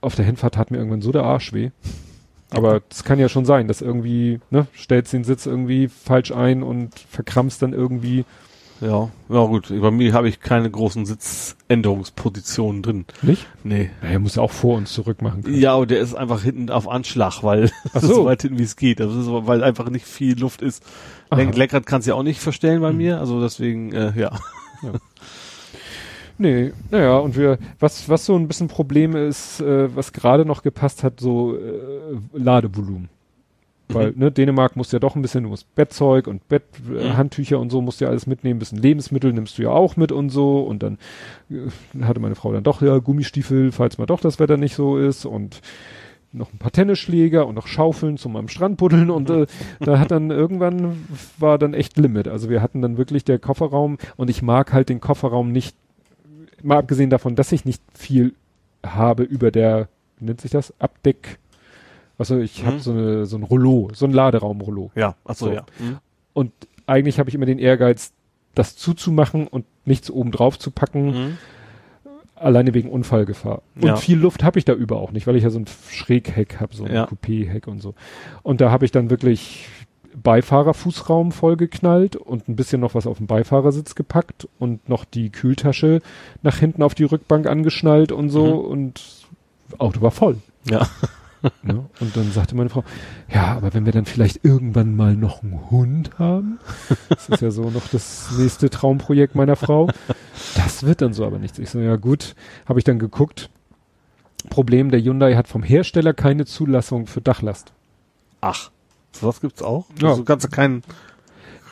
Auf 0.00 0.14
der 0.14 0.24
Hinfahrt 0.24 0.56
hat 0.56 0.70
mir 0.70 0.78
irgendwann 0.78 1.02
so 1.02 1.12
der 1.12 1.24
Arsch 1.24 1.52
weh. 1.52 1.70
Aber 2.50 2.80
das 2.88 3.04
kann 3.04 3.18
ja 3.18 3.28
schon 3.28 3.44
sein, 3.44 3.68
dass 3.68 3.80
irgendwie, 3.82 4.40
ne, 4.50 4.66
stellst 4.76 5.12
den 5.12 5.24
Sitz 5.24 5.46
irgendwie 5.46 5.88
falsch 5.88 6.32
ein 6.32 6.62
und 6.62 6.98
verkrampfst 6.98 7.60
dann 7.60 7.72
irgendwie. 7.74 8.24
Ja, 8.80 9.10
ja 9.28 9.44
gut. 9.44 9.72
Bei 9.80 9.90
mir 9.90 10.12
habe 10.12 10.28
ich 10.28 10.38
keine 10.40 10.70
großen 10.70 11.04
Sitzänderungspositionen 11.04 12.82
drin. 12.82 13.04
Nicht? 13.22 13.46
Nee. 13.64 13.90
Naja, 14.02 14.18
muss 14.20 14.36
ja 14.36 14.42
auch 14.42 14.52
vor 14.52 14.76
uns 14.76 14.92
zurück 14.92 15.20
machen 15.20 15.42
können. 15.42 15.60
Ja, 15.60 15.74
und 15.74 15.90
der 15.90 15.98
ist 16.00 16.14
einfach 16.14 16.42
hinten 16.42 16.70
auf 16.70 16.88
Anschlag, 16.88 17.42
weil 17.42 17.70
Ach 17.92 18.00
so 18.00 18.14
so. 18.14 18.24
weit 18.24 18.42
hinten 18.42 18.58
wie 18.58 18.62
es 18.62 18.76
geht. 18.76 19.00
Das 19.00 19.12
ist, 19.14 19.26
weil 19.28 19.64
einfach 19.64 19.90
nicht 19.90 20.06
viel 20.06 20.38
Luft 20.38 20.62
ist. 20.62 20.84
Lenk. 21.30 21.56
Lenkrad 21.56 21.86
kannst 21.86 22.06
du 22.06 22.12
ja 22.12 22.14
auch 22.14 22.22
nicht 22.22 22.40
verstellen 22.40 22.80
bei 22.80 22.92
Mhm. 22.92 22.96
mir, 22.98 23.18
also 23.20 23.40
deswegen, 23.40 23.92
äh, 23.92 24.12
ja. 24.18 24.30
Nee, 26.38 26.72
naja, 26.90 27.18
und 27.18 27.36
wir, 27.36 27.58
was, 27.80 28.08
was 28.08 28.24
so 28.24 28.36
ein 28.36 28.46
bisschen 28.46 28.68
Problem 28.68 29.16
ist, 29.16 29.60
äh, 29.60 29.94
was 29.94 30.12
gerade 30.12 30.44
noch 30.44 30.62
gepasst 30.62 31.02
hat, 31.02 31.18
so 31.20 31.56
äh, 31.56 31.58
Ladevolumen. 32.32 33.08
Weil, 33.90 34.12
Mhm. 34.12 34.18
ne, 34.18 34.30
Dänemark 34.30 34.76
muss 34.76 34.92
ja 34.92 34.98
doch 34.98 35.16
ein 35.16 35.22
bisschen, 35.22 35.44
du 35.44 35.48
musst 35.48 35.74
Bettzeug 35.74 36.26
und 36.26 36.46
Bett, 36.48 36.62
äh, 36.94 37.10
Mhm. 37.14 37.56
Und 37.58 37.70
so 37.70 37.80
musst 37.80 38.00
du 38.00 38.04
ja 38.04 38.10
alles 38.10 38.26
mitnehmen, 38.26 38.56
ein 38.56 38.58
bisschen 38.60 38.78
Lebensmittel 38.82 39.32
nimmst 39.32 39.56
du 39.58 39.62
ja 39.62 39.70
auch 39.70 39.96
mit 39.96 40.12
und 40.12 40.28
so 40.30 40.60
und 40.60 40.82
dann 40.82 40.98
äh, 41.50 42.02
hatte 42.04 42.20
meine 42.20 42.34
Frau 42.34 42.52
dann 42.52 42.62
doch 42.64 42.82
ja 42.82 42.98
Gummistiefel, 42.98 43.72
falls 43.72 43.96
mal 43.98 44.06
doch 44.06 44.20
das 44.20 44.38
Wetter 44.38 44.58
nicht 44.58 44.74
so 44.74 44.98
ist 44.98 45.24
und 45.24 45.60
noch 46.32 46.52
ein 46.52 46.58
paar 46.58 46.70
Tennisschläger 46.70 47.46
und 47.46 47.54
noch 47.54 47.66
Schaufeln 47.66 48.18
zum 48.18 48.36
am 48.36 48.48
Strand 48.48 48.76
buddeln 48.76 49.10
und 49.10 49.30
äh, 49.30 49.46
da 49.80 49.98
hat 49.98 50.10
dann 50.10 50.30
irgendwann 50.30 51.06
war 51.38 51.58
dann 51.58 51.72
echt 51.72 51.96
Limit. 51.96 52.28
Also 52.28 52.50
wir 52.50 52.60
hatten 52.60 52.82
dann 52.82 52.98
wirklich 52.98 53.24
der 53.24 53.38
Kofferraum 53.38 53.96
und 54.16 54.28
ich 54.28 54.42
mag 54.42 54.74
halt 54.74 54.90
den 54.90 55.00
Kofferraum 55.00 55.50
nicht, 55.50 55.74
mal 56.62 56.78
abgesehen 56.78 57.10
davon, 57.10 57.34
dass 57.36 57.52
ich 57.52 57.64
nicht 57.64 57.82
viel 57.94 58.34
habe 58.84 59.22
über 59.22 59.50
der, 59.50 59.88
wie 60.18 60.26
nennt 60.26 60.40
sich 60.40 60.50
das? 60.50 60.72
Abdeck. 60.78 61.38
Also 62.18 62.38
ich 62.38 62.62
Mhm. 62.62 62.66
habe 62.66 62.78
so 62.80 62.90
eine 62.92 63.26
so 63.26 63.36
ein 63.36 63.42
Rollo, 63.44 63.90
so 63.94 64.06
ein 64.06 64.12
Laderaumrollo. 64.12 64.90
Ja, 64.94 65.14
achso, 65.24 65.46
So. 65.46 65.52
ja. 65.52 65.64
Mhm. 65.78 65.98
Und 66.34 66.52
eigentlich 66.86 67.18
habe 67.18 67.28
ich 67.28 67.34
immer 67.34 67.46
den 67.46 67.58
Ehrgeiz, 67.58 68.12
das 68.54 68.76
zuzumachen 68.76 69.46
und 69.46 69.64
nichts 69.84 70.10
oben 70.10 70.30
drauf 70.32 70.58
zu 70.58 70.70
packen, 70.70 71.06
Mhm. 71.06 71.38
alleine 72.34 72.74
wegen 72.74 72.88
Unfallgefahr. 72.90 73.62
Und 73.76 73.82
Ja. 73.84 73.96
viel 73.96 74.18
Luft 74.18 74.42
habe 74.44 74.58
ich 74.58 74.64
da 74.64 74.72
über 74.72 74.96
auch 74.96 75.10
nicht, 75.12 75.26
weil 75.26 75.36
ich 75.36 75.42
ja 75.44 75.50
so 75.50 75.58
ein 75.58 75.66
Schrägheck 75.90 76.60
habe, 76.60 76.74
so 76.74 76.84
ein 76.84 76.94
Ja. 76.94 77.04
Coupé-Heck 77.06 77.66
und 77.66 77.80
so. 77.80 77.94
Und 78.42 78.60
da 78.60 78.70
habe 78.70 78.84
ich 78.84 78.90
dann 78.92 79.10
wirklich 79.10 79.68
Beifahrerfußraum 80.22 81.32
vollgeknallt 81.32 82.16
und 82.16 82.48
ein 82.48 82.56
bisschen 82.56 82.80
noch 82.80 82.94
was 82.94 83.06
auf 83.06 83.18
den 83.18 83.26
Beifahrersitz 83.26 83.94
gepackt 83.94 84.48
und 84.58 84.88
noch 84.88 85.04
die 85.04 85.30
Kühltasche 85.30 86.00
nach 86.42 86.56
hinten 86.56 86.82
auf 86.82 86.94
die 86.94 87.04
Rückbank 87.04 87.46
angeschnallt 87.46 88.12
und 88.12 88.30
so 88.30 88.46
Mhm. 88.46 88.70
und 88.70 89.02
Auto 89.78 90.00
war 90.00 90.10
voll. 90.10 90.38
Ja. 90.68 90.86
Ne? 91.62 91.84
Und 92.00 92.16
dann 92.16 92.32
sagte 92.32 92.56
meine 92.56 92.68
Frau, 92.68 92.82
ja, 93.32 93.54
aber 93.56 93.72
wenn 93.72 93.86
wir 93.86 93.92
dann 93.92 94.06
vielleicht 94.06 94.44
irgendwann 94.44 94.96
mal 94.96 95.14
noch 95.14 95.44
einen 95.44 95.70
Hund 95.70 96.18
haben, 96.18 96.58
das 97.10 97.28
ist 97.28 97.40
ja 97.40 97.52
so 97.52 97.70
noch 97.70 97.86
das 97.92 98.32
nächste 98.36 98.70
Traumprojekt 98.70 99.36
meiner 99.36 99.54
Frau, 99.54 99.88
das 100.56 100.82
wird 100.82 101.00
dann 101.00 101.12
so 101.12 101.24
aber 101.24 101.38
nichts. 101.38 101.60
Ich 101.60 101.70
so, 101.70 101.78
ja 101.78 101.94
gut, 101.94 102.34
habe 102.68 102.80
ich 102.80 102.84
dann 102.84 102.98
geguckt. 102.98 103.50
Problem, 104.50 104.90
der 104.90 105.00
Hyundai 105.00 105.36
hat 105.36 105.46
vom 105.46 105.62
Hersteller 105.62 106.12
keine 106.12 106.44
Zulassung 106.44 107.06
für 107.06 107.20
Dachlast. 107.20 107.72
Ach. 108.40 108.72
Sowas 109.20 109.40
gibt's 109.40 109.62
auch? 109.62 109.86
Ja. 110.00 110.08
Also 110.10 110.22
du 110.22 110.24
keinen. 110.50 110.82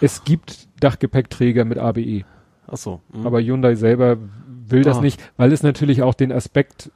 Es 0.01 0.25
gibt 0.25 0.69
Dachgepäckträger 0.81 1.65
mit 1.65 1.79
ABE, 1.79 2.25
Ach 2.69 2.77
so. 2.77 3.01
hm. 3.13 3.27
aber 3.27 3.41
Hyundai 3.41 3.75
selber 3.77 4.19
will 4.69 4.83
das 4.83 4.99
Ah. 4.99 5.01
nicht, 5.01 5.21
weil 5.37 5.53
es 5.53 5.63
natürlich 5.63 6.03
auch 6.03 6.15
den 6.15 6.33
Aspekt 6.33 6.91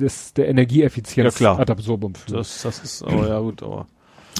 des, 0.00 0.34
der 0.34 0.48
Energieeffizienz 0.48 1.38
Ja, 1.38 1.54
klar. 1.54 1.60
ad 1.60 1.70
absurdum 1.70 2.14
führt. 2.14 2.38
Das, 2.40 2.62
das 2.62 2.82
ist, 2.82 3.02
aber 3.04 3.28
ja 3.28 3.38
gut, 3.38 3.62
aber. 3.62 3.86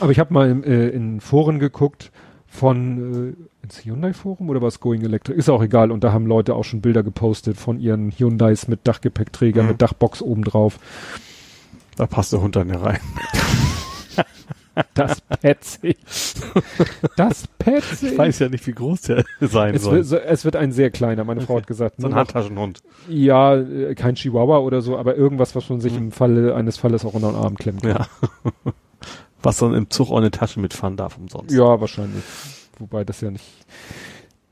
Aber 0.01 0.11
ich 0.11 0.19
habe 0.19 0.33
mal 0.35 0.49
im, 0.51 0.65
äh, 0.65 0.89
in 0.89 1.21
Foren 1.21 1.59
geguckt 1.61 2.11
von 2.49 3.37
äh, 3.39 3.65
ins 3.65 3.85
Hyundai-Forum 3.85 4.49
oder 4.51 4.61
was 4.63 4.81
Going 4.81 5.03
Electric? 5.03 5.39
Ist 5.39 5.49
auch 5.49 5.63
egal. 5.63 5.93
Und 5.93 6.03
da 6.03 6.13
haben 6.13 6.27
Leute 6.27 6.55
auch 6.57 6.65
schon 6.65 6.81
Bilder 6.81 7.03
gepostet 7.05 7.57
von 7.57 7.79
ihren 7.79 8.11
Hyundais 8.11 8.67
mit 8.67 8.81
Dachgepäckträger, 8.89 9.63
Mhm. 9.63 9.69
mit 9.69 9.83
Dachbox 9.83 10.21
obendrauf. 10.23 10.79
Da 11.97 12.07
passt 12.07 12.33
der 12.33 12.41
Hund 12.41 12.57
dann 12.57 12.69
ja 12.71 12.79
rein. 12.79 12.99
Das 14.94 15.20
petzig. 15.20 15.99
das 17.17 17.47
petzig. 17.59 18.12
Ich 18.12 18.18
weiß 18.18 18.39
ja 18.39 18.49
nicht, 18.49 18.67
wie 18.67 18.73
groß 18.73 19.02
der 19.02 19.25
sein 19.41 19.75
es, 19.75 19.83
soll. 19.83 19.97
wird, 19.97 20.07
so- 20.07 20.17
es 20.17 20.44
wird 20.44 20.57
ein 20.57 20.73
sehr 20.73 20.91
kleiner. 20.91 21.25
Meine 21.25 21.42
Frau 21.42 21.57
hat 21.57 21.67
gesagt, 21.67 21.97
so 21.99 22.07
ein 22.07 22.15
Handtaschenhund. 22.15 22.81
ja, 23.09 23.55
äh, 23.57 23.94
kein 23.94 24.15
Chihuahua 24.15 24.59
oder 24.59 24.81
so, 24.81 24.97
aber 24.97 25.15
irgendwas, 25.17 25.55
was 25.55 25.68
man 25.68 25.81
sich 25.81 25.97
im 25.97 26.10
Falle 26.12 26.55
eines 26.55 26.76
Falles 26.78 27.05
auch 27.05 27.15
unter 27.15 27.33
den 27.33 27.36
Arm 27.36 27.57
klemmt. 27.57 27.83
Mhm. 27.84 27.91
Ja. 27.91 28.07
Was 29.44 29.59
dann 29.59 29.75
im 29.75 29.91
Zug 29.91 30.09
auch 30.10 30.18
eine 30.18 30.31
Tasche 30.31 30.60
mitfahren 30.60 30.97
darf 30.97 31.17
umsonst. 31.18 31.52
Ja, 31.52 31.81
wahrscheinlich. 31.81 32.23
Wobei 32.78 33.02
das 33.02 33.20
ja 33.23 33.31
nicht, 33.33 33.44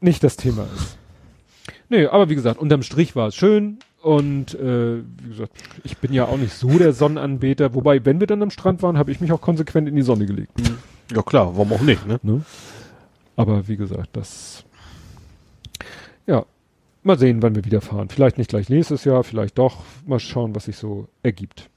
nicht 0.01 0.25
das 0.25 0.37
Thema 0.37 0.67
ist. 0.75 0.99
Nee, 1.89 2.07
aber 2.07 2.29
wie 2.29 2.35
gesagt, 2.35 2.59
unterm 2.59 2.83
Strich 2.83 3.15
war 3.15 3.29
es 3.29 3.37
schön. 3.37 3.79
Und 4.03 4.55
äh, 4.55 4.99
wie 4.99 5.29
gesagt, 5.29 5.53
ich 5.85 5.99
bin 5.99 6.13
ja 6.13 6.25
auch 6.25 6.39
nicht 6.39 6.55
so 6.55 6.79
der 6.79 6.93
Sonnenanbeter. 6.93 7.75
Wobei, 7.75 8.05
wenn 8.05 8.19
wir 8.19 8.27
dann 8.27 8.43
am 8.43 8.51
Strand 8.51 8.83
waren, 8.83 8.97
habe 8.97 9.11
ich 9.13 9.21
mich 9.21 9.31
auch 9.33 9.43
konsequent 9.43 9.89
in 9.89 9.97
die 9.97 10.03
Sonne 10.03 10.25
gelegt. 10.25 10.53
Ja 11.13 11.23
klar, 11.23 11.55
warum 11.55 11.73
auch 11.73 11.83
nicht, 11.83 12.07
ne? 12.07 12.19
Ne? 12.23 12.43
Aber 13.37 13.69
wie 13.69 13.77
gesagt, 13.77 14.11
das. 14.15 14.65
Ja, 16.27 16.47
mal 17.03 17.19
sehen, 17.19 17.43
wann 17.43 17.55
wir 17.55 17.65
wieder 17.65 17.83
fahren. 17.83 18.09
Vielleicht 18.09 18.39
nicht 18.39 18.49
gleich 18.49 18.71
nächstes 18.71 19.05
Jahr, 19.05 19.23
vielleicht 19.23 19.59
doch. 19.59 19.79
Mal 20.07 20.21
schauen, 20.21 20.55
was 20.55 20.65
sich 20.65 20.77
so 20.77 21.09
ergibt. 21.23 21.69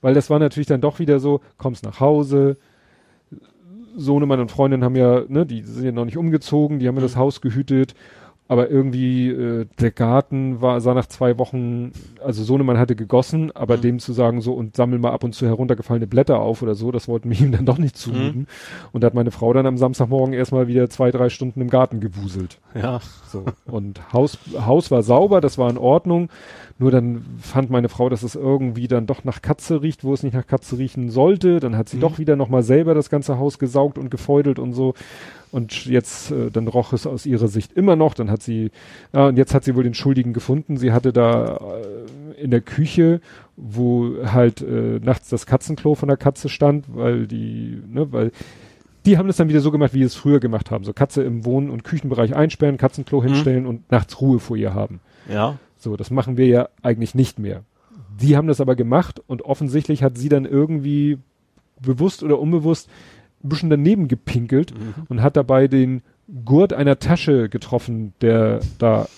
Weil 0.00 0.14
das 0.14 0.28
war 0.28 0.38
natürlich 0.38 0.66
dann 0.66 0.80
doch 0.80 0.98
wieder 0.98 1.20
so, 1.20 1.40
kommst 1.56 1.84
nach 1.84 2.00
Hause. 2.00 2.56
Sohnemann 3.96 4.40
und 4.40 4.50
Freundin 4.50 4.84
haben 4.84 4.96
ja, 4.96 5.22
ne, 5.28 5.46
die 5.46 5.62
sind 5.62 5.84
ja 5.84 5.92
noch 5.92 6.04
nicht 6.04 6.16
umgezogen, 6.16 6.78
die 6.78 6.88
haben 6.88 6.96
ja 6.96 7.02
das 7.02 7.16
Haus 7.16 7.40
gehütet. 7.40 7.94
Aber 8.50 8.68
irgendwie, 8.68 9.28
äh, 9.30 9.66
der 9.78 9.92
Garten 9.92 10.60
war, 10.60 10.80
sah 10.80 10.92
nach 10.92 11.06
zwei 11.06 11.38
Wochen, 11.38 11.92
also 12.20 12.42
Sohnemann 12.42 12.78
hatte 12.78 12.96
gegossen, 12.96 13.52
aber 13.54 13.76
Mhm. 13.76 13.80
dem 13.82 13.98
zu 14.00 14.12
sagen 14.12 14.40
so 14.40 14.54
und 14.54 14.74
sammel 14.74 14.98
mal 14.98 15.12
ab 15.12 15.22
und 15.22 15.36
zu 15.36 15.46
heruntergefallene 15.46 16.08
Blätter 16.08 16.40
auf 16.40 16.60
oder 16.60 16.74
so, 16.74 16.90
das 16.90 17.06
wollten 17.06 17.30
wir 17.30 17.38
ihm 17.40 17.52
dann 17.52 17.64
doch 17.64 17.78
nicht 17.78 17.96
zumuten. 17.96 18.48
Und 18.90 19.02
da 19.02 19.06
hat 19.06 19.14
meine 19.14 19.30
Frau 19.30 19.52
dann 19.52 19.66
am 19.66 19.76
Samstagmorgen 19.76 20.34
erstmal 20.34 20.66
wieder 20.66 20.90
zwei, 20.90 21.12
drei 21.12 21.28
Stunden 21.28 21.60
im 21.60 21.70
Garten 21.70 22.00
gewuselt. 22.00 22.58
Ja. 22.74 22.98
So. 23.28 23.44
Und 23.66 24.12
Haus, 24.12 24.36
Haus 24.66 24.90
war 24.90 25.04
sauber, 25.04 25.40
das 25.40 25.56
war 25.56 25.70
in 25.70 25.78
Ordnung. 25.78 26.28
Nur 26.80 26.90
dann 26.90 27.22
fand 27.38 27.68
meine 27.68 27.90
Frau, 27.90 28.08
dass 28.08 28.22
es 28.22 28.34
irgendwie 28.34 28.88
dann 28.88 29.06
doch 29.06 29.22
nach 29.22 29.42
Katze 29.42 29.82
riecht, 29.82 30.02
wo 30.02 30.14
es 30.14 30.22
nicht 30.22 30.32
nach 30.32 30.46
Katze 30.46 30.78
riechen 30.78 31.10
sollte. 31.10 31.60
Dann 31.60 31.76
hat 31.76 31.90
sie 31.90 31.98
Mhm. 31.98 32.00
doch 32.00 32.18
wieder 32.18 32.36
nochmal 32.36 32.62
selber 32.62 32.94
das 32.94 33.10
ganze 33.10 33.38
Haus 33.38 33.58
gesaugt 33.58 33.98
und 33.98 34.10
gefeudelt 34.10 34.58
und 34.58 34.72
so. 34.72 34.94
Und 35.52 35.84
jetzt, 35.84 36.30
äh, 36.30 36.50
dann 36.50 36.68
roch 36.68 36.94
es 36.94 37.06
aus 37.06 37.26
ihrer 37.26 37.48
Sicht 37.48 37.74
immer 37.74 37.96
noch. 37.96 38.14
Dann 38.14 38.30
hat 38.30 38.42
sie, 38.42 38.70
ja, 39.12 39.26
und 39.26 39.36
jetzt 39.36 39.52
hat 39.52 39.62
sie 39.64 39.76
wohl 39.76 39.82
den 39.82 39.92
Schuldigen 39.92 40.32
gefunden. 40.32 40.78
Sie 40.78 40.90
hatte 40.90 41.12
da 41.12 41.56
äh, 42.38 42.40
in 42.42 42.50
der 42.50 42.62
Küche, 42.62 43.20
wo 43.58 44.12
halt 44.24 44.62
äh, 44.62 45.00
nachts 45.02 45.28
das 45.28 45.44
Katzenklo 45.44 45.94
von 45.94 46.08
der 46.08 46.16
Katze 46.16 46.48
stand, 46.48 46.86
weil 46.94 47.26
die, 47.26 47.82
ne, 47.92 48.10
weil 48.10 48.32
die 49.04 49.18
haben 49.18 49.26
das 49.26 49.36
dann 49.36 49.48
wieder 49.50 49.60
so 49.60 49.70
gemacht, 49.70 49.92
wie 49.92 49.98
sie 49.98 50.04
es 50.04 50.14
früher 50.14 50.40
gemacht 50.40 50.70
haben. 50.70 50.84
So 50.84 50.94
Katze 50.94 51.22
im 51.24 51.44
Wohn- 51.44 51.68
und 51.68 51.84
Küchenbereich 51.84 52.34
einsperren, 52.34 52.78
Katzenklo 52.78 53.22
hinstellen 53.22 53.66
und 53.66 53.90
nachts 53.90 54.20
Ruhe 54.22 54.38
vor 54.40 54.56
ihr 54.56 54.72
haben. 54.72 55.00
Ja. 55.30 55.58
So, 55.80 55.96
das 55.96 56.10
machen 56.10 56.36
wir 56.36 56.46
ja 56.46 56.68
eigentlich 56.82 57.14
nicht 57.14 57.38
mehr. 57.38 57.64
Die 58.20 58.36
haben 58.36 58.48
das 58.48 58.60
aber 58.60 58.76
gemacht 58.76 59.20
und 59.26 59.42
offensichtlich 59.42 60.02
hat 60.02 60.16
sie 60.18 60.28
dann 60.28 60.44
irgendwie 60.44 61.18
bewusst 61.80 62.22
oder 62.22 62.38
unbewusst 62.38 62.88
ein 63.42 63.48
bisschen 63.48 63.70
daneben 63.70 64.06
gepinkelt 64.08 64.74
Mhm. 64.78 64.94
und 65.08 65.22
hat 65.22 65.36
dabei 65.36 65.66
den 65.68 66.02
Gurt 66.44 66.72
einer 66.74 66.98
Tasche 66.98 67.48
getroffen, 67.48 68.12
der 68.20 68.60
da 68.78 69.08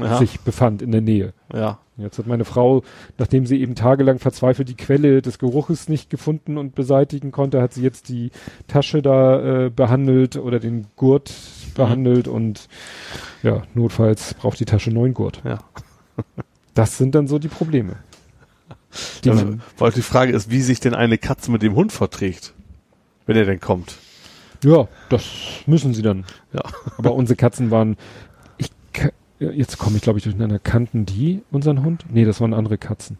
Ja. 0.00 0.18
sich 0.18 0.40
befand 0.40 0.80
in 0.82 0.92
der 0.92 1.00
Nähe. 1.00 1.32
Ja. 1.52 1.78
Jetzt 1.98 2.18
hat 2.18 2.26
meine 2.26 2.44
Frau, 2.44 2.82
nachdem 3.18 3.46
sie 3.46 3.58
eben 3.60 3.74
tagelang 3.74 4.18
verzweifelt 4.18 4.68
die 4.68 4.74
Quelle 4.76 5.22
des 5.22 5.38
Geruches 5.38 5.88
nicht 5.88 6.10
gefunden 6.10 6.58
und 6.58 6.74
beseitigen 6.74 7.32
konnte, 7.32 7.62
hat 7.62 7.72
sie 7.72 7.82
jetzt 7.82 8.10
die 8.10 8.30
Tasche 8.68 9.00
da 9.00 9.64
äh, 9.66 9.70
behandelt 9.70 10.36
oder 10.36 10.60
den 10.60 10.86
Gurt 10.96 11.32
behandelt 11.74 12.28
und 12.28 12.68
ja, 13.42 13.62
notfalls 13.74 14.34
braucht 14.34 14.60
die 14.60 14.66
Tasche 14.66 14.90
neuen 14.90 15.14
Gurt. 15.14 15.40
Ja. 15.44 15.58
Das 16.74 16.98
sind 16.98 17.14
dann 17.14 17.26
so 17.26 17.38
die 17.38 17.48
Probleme. 17.48 17.96
Die 19.24 19.30
Also, 19.30 19.58
weil 19.78 19.92
die 19.92 20.02
Frage 20.02 20.32
ist, 20.32 20.50
wie 20.50 20.60
sich 20.60 20.80
denn 20.80 20.94
eine 20.94 21.18
Katze 21.18 21.50
mit 21.50 21.62
dem 21.62 21.74
Hund 21.74 21.92
verträgt, 21.92 22.54
wenn 23.26 23.36
er 23.36 23.44
denn 23.44 23.60
kommt. 23.60 23.96
ja, 24.62 24.88
das 25.08 25.24
müssen 25.66 25.94
sie 25.94 26.02
dann. 26.02 26.24
Ja. 26.52 26.62
Aber 26.98 27.14
unsere 27.14 27.36
Katzen 27.36 27.70
waren, 27.70 27.96
ich, 28.58 28.70
jetzt 29.38 29.78
komme 29.78 29.96
ich 29.96 30.02
glaube 30.02 30.18
ich 30.18 30.24
durcheinander, 30.24 30.58
kannten 30.58 31.06
die 31.06 31.42
unseren 31.50 31.82
Hund? 31.84 32.04
Nee, 32.10 32.24
das 32.24 32.40
waren 32.40 32.54
andere 32.54 32.78
Katzen. 32.78 33.18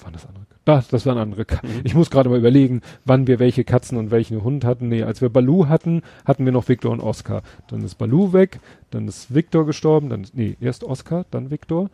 Waren 0.00 0.12
das 0.12 0.26
andere? 0.26 0.47
Das, 0.68 0.86
das 0.88 1.06
waren 1.06 1.16
andere 1.16 1.46
Katzen. 1.46 1.76
Mhm. 1.76 1.80
Ich 1.84 1.94
muss 1.94 2.10
gerade 2.10 2.28
mal 2.28 2.36
überlegen, 2.36 2.82
wann 3.06 3.26
wir 3.26 3.38
welche 3.38 3.64
Katzen 3.64 3.96
und 3.96 4.10
welchen 4.10 4.44
Hund 4.44 4.66
hatten. 4.66 4.88
Nee, 4.88 5.02
als 5.02 5.22
wir 5.22 5.30
Balu 5.30 5.66
hatten, 5.66 6.02
hatten 6.26 6.44
wir 6.44 6.52
noch 6.52 6.68
Victor 6.68 6.92
und 6.92 7.00
Oscar. 7.00 7.40
Dann 7.68 7.82
ist 7.82 7.94
Balu 7.94 8.34
weg, 8.34 8.60
dann 8.90 9.08
ist 9.08 9.34
Victor 9.34 9.64
gestorben, 9.64 10.10
dann, 10.10 10.26
nee, 10.34 10.58
erst 10.60 10.84
Oscar, 10.84 11.24
dann 11.30 11.50
Victor. 11.50 11.88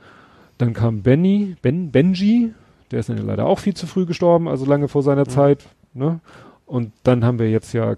Dann 0.59 0.73
kam 0.73 1.03
Benny, 1.03 1.55
Ben, 1.63 1.93
Benji, 1.93 2.53
der 2.91 2.99
ist 2.99 3.09
dann 3.09 3.17
ja 3.17 3.23
leider 3.23 3.47
auch 3.47 3.61
viel 3.61 3.75
zu 3.75 3.87
früh 3.87 4.07
gestorben, 4.07 4.49
also 4.49 4.65
lange 4.65 4.89
vor 4.89 5.05
seiner 5.05 5.23
Mhm. 5.23 5.31
Zeit, 5.31 5.67
ne? 5.93 6.19
Und 6.67 6.91
dann 7.05 7.25
haben 7.25 7.39
wir 7.39 7.49
jetzt 7.49 7.75
ja 7.75 7.95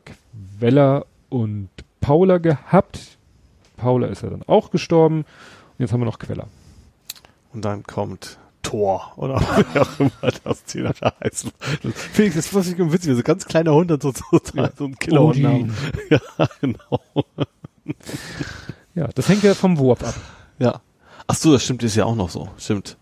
Quella 0.58 1.06
und 1.30 1.70
Paula 2.02 2.36
gehabt. 2.36 3.16
Paula 3.78 4.08
ist 4.08 4.22
ja 4.22 4.28
dann 4.28 4.42
auch 4.46 4.70
gestorben. 4.70 5.20
Und 5.20 5.78
jetzt 5.78 5.94
haben 5.94 6.00
wir 6.00 6.04
noch 6.04 6.18
Quella. 6.18 6.48
Und 7.54 7.64
dann 7.64 7.82
kommt 7.82 8.36
Thor 8.66 9.12
oder 9.16 9.40
wie 9.72 9.78
auch 9.78 10.00
immer 10.00 10.32
das 10.42 10.64
Tier 10.64 10.92
da 11.00 11.12
heißt. 11.22 11.46
Das, 11.82 11.92
Felix, 11.94 12.34
das 12.34 12.52
ist 12.52 12.72
ich 12.72 12.78
witzig, 12.78 13.14
so 13.14 13.22
ganz 13.22 13.44
kleiner 13.44 13.72
Hund 13.72 13.92
und 13.92 14.02
so, 14.02 14.12
so, 14.12 14.40
so 14.76 14.84
ein 14.84 14.98
Killerhund. 14.98 15.36
Ja, 16.10 16.48
genau. 16.60 17.00
Ja, 18.96 19.08
das 19.14 19.28
hängt 19.28 19.44
ja 19.44 19.54
vom 19.54 19.78
Wurf 19.78 20.02
ab. 20.02 20.14
Ja. 20.58 20.80
Ach 21.28 21.34
so, 21.36 21.52
das 21.52 21.62
stimmt, 21.62 21.84
ist 21.84 21.94
ja 21.94 22.04
auch 22.04 22.16
noch 22.16 22.30
so. 22.30 22.48
Stimmt. 22.58 22.96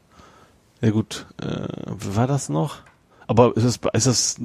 Ja 0.83 0.91
gut, 0.91 1.27
äh, 1.41 1.67
wie 1.99 2.17
war 2.17 2.27
das 2.27 2.51
noch? 2.51 2.79
Aber 3.27 3.57
ist 3.57 3.65
das, 3.65 3.81
ist 3.95 4.07
das 4.07 4.37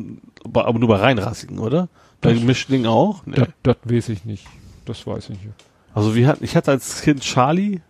aber 0.46 0.80
nur 0.80 0.88
bei 0.88 0.98
reinrassigen, 0.98 1.60
oder? 1.60 1.90
Bei 2.22 2.34
Mischlingen 2.34 2.88
auch? 2.88 3.26
Nee. 3.26 3.36
Das, 3.36 3.48
das 3.64 3.78
weiß 3.84 4.10
ich 4.10 4.24
nicht. 4.24 4.46
Das 4.86 5.06
weiß 5.06 5.26
ich 5.26 5.42
nicht. 5.42 5.54
Also 5.94 6.16
wir 6.16 6.28
hatten, 6.28 6.46
ich 6.46 6.56
hatte 6.56 6.72
als 6.72 7.02
Kind 7.02 7.22
Charlie, 7.22 7.82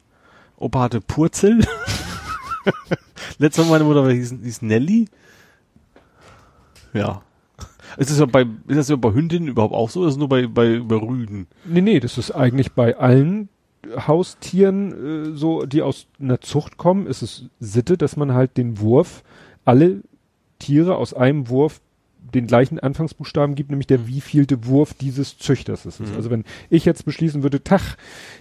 Opa 0.57 0.81
hatte 0.81 0.99
Purzel. 0.99 1.63
Letztes 3.37 3.65
Mal 3.65 3.71
meine 3.71 3.83
Mutter 3.83 4.09
hieß, 4.11 4.35
hieß 4.41 4.61
Nelly. 4.61 5.07
Ja. 6.93 7.21
Ist 7.97 8.11
das 8.11 8.19
ja 8.19 8.25
bei, 8.25 8.41
ist 8.67 8.77
das 8.77 8.89
ja 8.89 8.95
bei 8.95 9.13
Hündinnen 9.13 9.47
überhaupt 9.47 9.73
auch 9.73 9.89
so? 9.89 10.01
Oder 10.01 10.09
ist 10.09 10.15
es 10.15 10.19
nur 10.19 10.29
bei, 10.29 10.47
bei, 10.47 10.79
bei 10.79 10.95
Rüden? 10.95 11.47
Nee, 11.65 11.81
nee, 11.81 11.99
das 11.99 12.17
ist 12.17 12.31
eigentlich 12.31 12.73
bei 12.73 12.97
allen 12.97 13.49
Haustieren, 14.07 15.31
äh, 15.31 15.35
so, 15.35 15.65
die 15.65 15.81
aus 15.81 16.07
einer 16.19 16.41
Zucht 16.41 16.77
kommen, 16.77 17.07
ist 17.07 17.21
es 17.21 17.45
Sitte, 17.59 17.97
dass 17.97 18.17
man 18.17 18.33
halt 18.33 18.57
den 18.57 18.79
Wurf, 18.79 19.23
alle 19.65 20.01
Tiere 20.59 20.95
aus 20.95 21.13
einem 21.13 21.49
Wurf 21.49 21.81
den 22.33 22.47
gleichen 22.47 22.79
Anfangsbuchstaben 22.79 23.55
gibt, 23.55 23.69
nämlich 23.69 23.87
der 23.87 24.07
wievielte 24.07 24.65
Wurf 24.65 24.93
dieses 24.93 25.37
Züchters 25.37 25.85
ist. 25.85 25.99
Mhm. 25.99 26.15
Also 26.15 26.29
wenn 26.29 26.43
ich 26.69 26.85
jetzt 26.85 27.05
beschließen 27.05 27.43
würde, 27.43 27.63
Tach, 27.63 27.97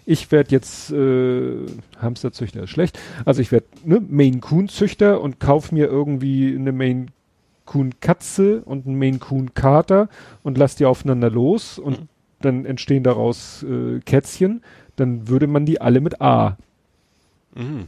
ich 0.07 0.31
werde 0.31 0.51
jetzt 0.51 0.91
äh, 0.91 1.67
Hamsterzüchter 2.01 2.63
ist 2.65 2.71
schlecht, 2.71 2.99
also 3.25 3.41
ich 3.41 3.53
werde 3.53 3.67
ne, 3.85 4.01
Maine 4.01 4.41
Coon 4.41 4.69
Züchter 4.69 5.21
und 5.21 5.41
kauf 5.41 5.73
mir 5.73 5.87
irgendwie 5.87 6.55
eine 6.55 6.73
Maine 6.73 7.07
Coon 7.65 7.95
Katze 8.01 8.63
und 8.65 8.87
einen 8.87 8.99
Maine 8.99 9.19
Coon 9.19 9.53
Kater 9.55 10.09
und 10.43 10.57
lass 10.57 10.77
die 10.77 10.87
aufeinander 10.87 11.31
los 11.31 11.79
und 11.79 12.01
Mhm. 12.01 12.09
dann 12.41 12.65
entstehen 12.65 13.03
daraus 13.03 13.63
äh, 13.63 14.01
Kätzchen, 14.01 14.63
dann 14.97 15.29
würde 15.29 15.47
man 15.47 15.67
die 15.67 15.81
alle 15.81 16.01
mit 16.01 16.21
A. 16.21 16.57
Mhm. 17.55 17.87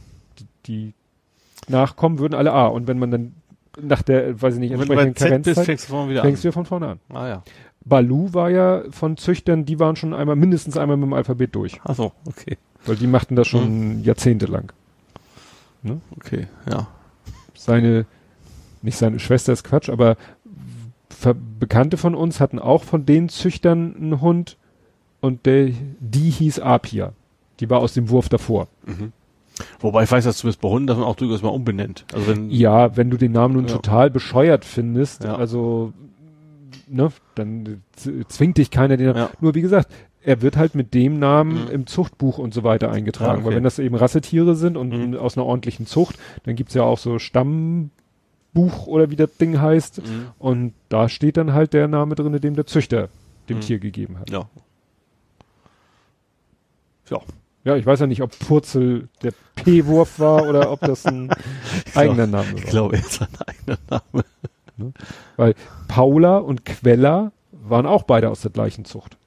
Die 0.65 0.93
Nachkommen 1.67 2.19
würden 2.19 2.33
alle 2.33 2.51
A. 2.53 2.67
Und 2.67 2.87
wenn 2.87 2.99
man 2.99 3.11
dann 3.11 3.33
nach 3.79 4.01
der, 4.01 4.41
weiß 4.41 4.55
ich 4.55 4.59
nicht, 4.59 4.71
entsprechenden 4.71 5.13
Karenzzeit, 5.13 5.65
fängst 5.65 5.87
du 5.87 5.91
vorne 5.93 6.11
wieder 6.11 6.21
fängst 6.21 6.45
an. 6.45 6.51
von 6.51 6.65
vorne 6.65 6.87
an. 6.87 6.99
Ah 7.09 7.27
ja. 7.27 7.43
Balu 7.85 8.33
war 8.33 8.49
ja 8.49 8.83
von 8.91 9.17
Züchtern, 9.17 9.65
die 9.65 9.79
waren 9.79 9.95
schon 9.95 10.13
einmal, 10.13 10.35
mindestens 10.35 10.77
einmal 10.77 10.97
mit 10.97 11.07
dem 11.07 11.13
Alphabet 11.13 11.55
durch. 11.55 11.79
Ach 11.83 11.95
so, 11.95 12.11
okay. 12.25 12.57
Weil 12.85 12.95
die 12.95 13.07
machten 13.07 13.35
das 13.35 13.47
schon 13.47 13.97
Mhm. 13.99 14.03
jahrzehntelang. 14.03 14.71
Okay, 16.17 16.47
ja. 16.69 16.87
Seine, 17.55 18.05
nicht 18.81 18.97
seine 18.97 19.19
Schwester 19.19 19.53
ist 19.53 19.63
Quatsch, 19.63 19.89
aber 19.89 20.15
Bekannte 21.59 21.97
von 21.97 22.15
uns 22.15 22.39
hatten 22.39 22.57
auch 22.59 22.83
von 22.83 23.05
den 23.05 23.29
Züchtern 23.29 23.95
einen 23.95 24.21
Hund 24.21 24.57
und 25.19 25.45
der, 25.45 25.69
die 25.99 26.29
hieß 26.31 26.59
Apia. 26.59 27.13
Die 27.59 27.69
war 27.69 27.79
aus 27.79 27.93
dem 27.93 28.09
Wurf 28.09 28.27
davor. 28.29 28.67
Mhm. 28.85 29.11
Wobei 29.79 30.03
ich 30.03 30.11
weiß, 30.11 30.23
dass 30.25 30.37
zumindest 30.37 30.61
bei 30.61 30.69
Hunden, 30.69 30.87
dass 30.87 30.97
man 30.97 31.05
auch 31.05 31.15
durchaus 31.15 31.41
mal 31.41 31.49
umbenennt. 31.49 32.05
Also 32.13 32.27
wenn, 32.27 32.49
Ja, 32.49 32.95
wenn 32.97 33.09
du 33.09 33.17
den 33.17 33.31
Namen 33.31 33.55
nun 33.55 33.67
Ja. 33.67 33.73
total 33.75 34.09
bescheuert 34.09 34.65
findest, 34.65 35.23
Ja. 35.23 35.35
also, 35.35 35.93
ne, 36.87 37.09
dann 37.35 37.81
zwingt 38.27 38.57
dich 38.57 38.71
keiner 38.71 38.97
den 38.97 39.15
Ja. 39.15 39.29
Nur 39.39 39.55
wie 39.55 39.61
gesagt, 39.61 39.91
er 40.23 40.41
wird 40.43 40.55
halt 40.57 40.75
mit 40.75 40.93
dem 40.93 41.17
Namen 41.19 41.63
Mhm. 41.65 41.71
im 41.71 41.87
Zuchtbuch 41.87 42.37
und 42.37 42.53
so 42.53 42.63
weiter 42.63 42.91
eingetragen. 42.91 43.39
Okay. 43.39 43.45
Weil 43.49 43.55
wenn 43.55 43.63
das 43.63 43.79
eben 43.79 43.95
Rassetiere 43.95 44.55
sind 44.55 44.77
und 44.77 44.89
Mhm. 45.11 45.17
aus 45.17 45.35
einer 45.37 45.45
ordentlichen 45.47 45.85
Zucht, 45.87 46.17
dann 46.43 46.55
gibt's 46.55 46.75
ja 46.75 46.83
auch 46.83 46.99
so 46.99 47.17
Stammbuch 47.17 47.89
oder 48.85 49.09
wie 49.09 49.15
das 49.15 49.35
Ding 49.37 49.59
heißt. 49.59 49.99
Mhm. 50.05 50.27
Und 50.37 50.73
da 50.89 51.09
steht 51.09 51.37
dann 51.37 51.53
halt 51.53 51.73
der 51.73 51.87
Name 51.87 52.13
drin, 52.15 52.39
dem 52.39 52.55
der 52.55 52.67
Züchter 52.67 53.09
dem 53.49 53.57
Mhm. 53.57 53.61
Tier 53.61 53.79
gegeben 53.79 54.19
hat. 54.19 54.29
Ja. 54.29 54.47
Ja. 57.09 57.19
Ja, 57.63 57.75
ich 57.75 57.85
weiß 57.85 57.99
ja 57.99 58.07
nicht, 58.07 58.21
ob 58.21 58.37
Purzel 58.39 59.07
der 59.21 59.33
P-Wurf 59.55 60.19
war 60.19 60.47
oder 60.47 60.71
ob 60.71 60.79
das 60.81 61.05
ein 61.05 61.29
eigener 61.95 62.25
Name 62.27 62.51
war. 62.53 62.57
Ich 62.57 62.65
glaube, 62.65 62.95
er 62.95 63.01
ist 63.01 63.21
ein 63.21 63.27
eigener 63.45 63.77
Name. 63.89 64.93
Weil 65.37 65.53
Paula 65.87 66.37
und 66.37 66.65
Quella 66.65 67.31
waren 67.51 67.85
auch 67.85 68.03
beide 68.03 68.29
aus 68.29 68.41
der 68.41 68.51
gleichen 68.51 68.85
Zucht. 68.85 69.17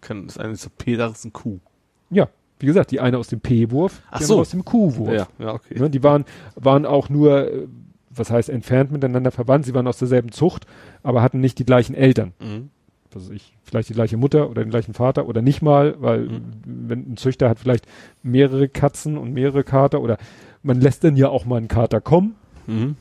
Kann, 0.00 0.26
das 0.26 0.38
eine 0.38 0.52
ist 0.52 0.66
ein 0.66 0.72
P, 0.78 0.96
das 0.96 1.18
ist 1.18 1.24
ein 1.24 1.32
Q. 1.32 1.58
Ja, 2.10 2.28
wie 2.60 2.66
gesagt, 2.66 2.92
die 2.92 3.00
eine 3.00 3.18
aus 3.18 3.26
dem 3.26 3.40
P-Wurf, 3.40 4.00
Ach 4.10 4.18
die 4.18 4.24
so. 4.24 4.34
andere 4.34 4.40
aus 4.42 4.50
dem 4.50 4.64
Q-Wurf. 4.64 5.12
Ja, 5.12 5.26
ja, 5.40 5.54
okay. 5.54 5.78
Ne, 5.80 5.90
die 5.90 6.02
waren, 6.04 6.24
waren 6.54 6.86
auch 6.86 7.08
nur, 7.08 7.50
äh, 7.52 7.66
was 8.10 8.30
heißt 8.30 8.50
entfernt 8.50 8.92
miteinander 8.92 9.32
verwandt, 9.32 9.64
sie 9.64 9.74
waren 9.74 9.88
aus 9.88 9.98
derselben 9.98 10.30
Zucht, 10.30 10.66
aber 11.02 11.22
hatten 11.22 11.40
nicht 11.40 11.58
die 11.58 11.64
gleichen 11.64 11.94
Eltern. 11.94 12.34
Mhm. 12.40 12.70
Was 13.14 13.28
ich, 13.30 13.52
vielleicht 13.62 13.88
die 13.88 13.94
gleiche 13.94 14.16
Mutter 14.16 14.48
oder 14.50 14.62
den 14.64 14.70
gleichen 14.70 14.94
Vater 14.94 15.26
oder 15.26 15.42
nicht 15.42 15.62
mal, 15.62 15.96
weil 16.00 16.20
Mhm. 16.20 16.42
wenn 16.64 17.12
ein 17.12 17.16
Züchter 17.16 17.48
hat 17.48 17.58
vielleicht 17.58 17.86
mehrere 18.22 18.68
Katzen 18.68 19.16
und 19.18 19.32
mehrere 19.32 19.64
Kater 19.64 20.00
oder 20.00 20.18
man 20.62 20.80
lässt 20.80 21.04
dann 21.04 21.16
ja 21.16 21.28
auch 21.28 21.44
mal 21.44 21.56
einen 21.56 21.68
Kater 21.68 22.00
kommen. 22.00 22.34
Mhm. 22.66 22.96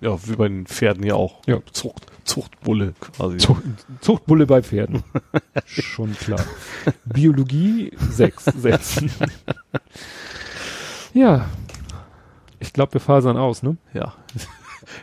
Ja, 0.00 0.18
wie 0.26 0.36
bei 0.36 0.48
den 0.48 0.66
Pferden 0.66 1.04
ja 1.06 1.14
auch. 1.14 1.40
Ja. 1.46 1.60
Zucht, 1.72 2.06
Zuchtbulle 2.24 2.92
quasi. 3.00 3.38
Zucht, 3.38 3.62
Zuchtbulle 4.00 4.46
bei 4.46 4.62
Pferden. 4.62 5.02
Schon 5.64 6.12
klar. 6.14 6.44
Biologie 7.06 7.92
sechs 8.10 8.44
setzen. 8.44 9.10
ja. 11.14 11.48
Ich 12.60 12.72
glaube, 12.72 12.94
wir 12.94 13.00
fasern 13.00 13.36
aus, 13.36 13.62
ne? 13.62 13.76
Ja. 13.92 14.14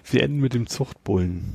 Wir 0.06 0.22
enden 0.24 0.40
mit 0.40 0.54
dem 0.54 0.68
Zuchtbullen. 0.68 1.54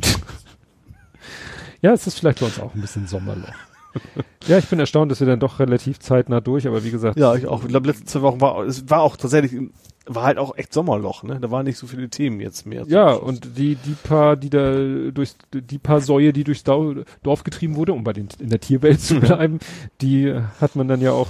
Ja, 1.82 1.92
es 1.92 2.06
ist 2.06 2.18
vielleicht 2.18 2.40
bei 2.40 2.46
uns 2.46 2.58
auch 2.60 2.74
ein 2.74 2.80
bisschen 2.80 3.06
Sommerloch. 3.06 3.52
ja, 4.46 4.58
ich 4.58 4.66
bin 4.66 4.78
erstaunt, 4.78 5.10
dass 5.10 5.20
wir 5.20 5.26
dann 5.26 5.40
doch 5.40 5.58
relativ 5.58 5.98
zeitnah 6.00 6.40
durch, 6.40 6.66
aber 6.66 6.84
wie 6.84 6.90
gesagt. 6.90 7.18
Ja, 7.18 7.34
ich 7.34 7.46
auch. 7.46 7.62
Ich 7.62 7.68
glaube, 7.68 7.88
letzte 7.88 8.04
zwei 8.04 8.22
Wochen 8.22 8.40
war, 8.40 8.64
es 8.64 8.88
war 8.90 9.00
auch 9.00 9.16
tatsächlich, 9.16 9.60
war 10.06 10.24
halt 10.24 10.38
auch 10.38 10.56
echt 10.56 10.72
Sommerloch, 10.72 11.22
ne? 11.22 11.38
Da 11.40 11.50
waren 11.50 11.64
nicht 11.64 11.78
so 11.78 11.86
viele 11.86 12.08
Themen 12.08 12.40
jetzt 12.40 12.66
mehr. 12.66 12.84
Ja, 12.86 13.12
und 13.12 13.56
die, 13.56 13.76
die 13.76 13.96
paar, 14.04 14.36
die 14.36 14.50
da 14.50 15.10
durchs, 15.10 15.36
die 15.52 15.78
paar 15.78 16.00
Säue, 16.00 16.32
die 16.32 16.44
durchs 16.44 16.64
Dorf 16.64 17.44
getrieben 17.44 17.76
wurde, 17.76 17.92
um 17.92 18.04
bei 18.04 18.12
den, 18.12 18.28
in 18.38 18.50
der 18.50 18.60
Tierwelt 18.60 19.00
zu 19.00 19.20
bleiben, 19.20 19.58
die 20.00 20.32
hat 20.60 20.76
man 20.76 20.88
dann 20.88 21.00
ja 21.00 21.12
auch 21.12 21.28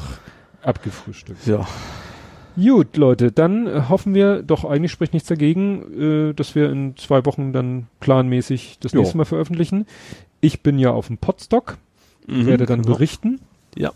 abgefrühstückt. 0.62 1.46
Ja. 1.46 1.66
Gut, 2.58 2.96
Leute, 2.96 3.32
dann 3.32 3.90
hoffen 3.90 4.14
wir, 4.14 4.42
doch 4.42 4.64
eigentlich 4.64 4.90
spricht 4.90 5.12
nichts 5.12 5.28
dagegen, 5.28 6.30
äh, 6.30 6.32
dass 6.32 6.54
wir 6.54 6.70
in 6.70 6.96
zwei 6.96 7.26
Wochen 7.26 7.52
dann 7.52 7.86
planmäßig 8.00 8.78
das 8.80 8.92
Jo. 8.92 9.00
nächste 9.00 9.18
Mal 9.18 9.26
veröffentlichen. 9.26 9.86
Ich 10.46 10.62
bin 10.62 10.78
ja 10.78 10.90
auf 10.92 11.08
dem 11.08 11.18
Podstock, 11.18 11.76
Mhm, 12.28 12.46
werde 12.46 12.66
dann 12.66 12.82
genau. 12.82 12.94
berichten, 12.94 13.40
Ja. 13.76 13.90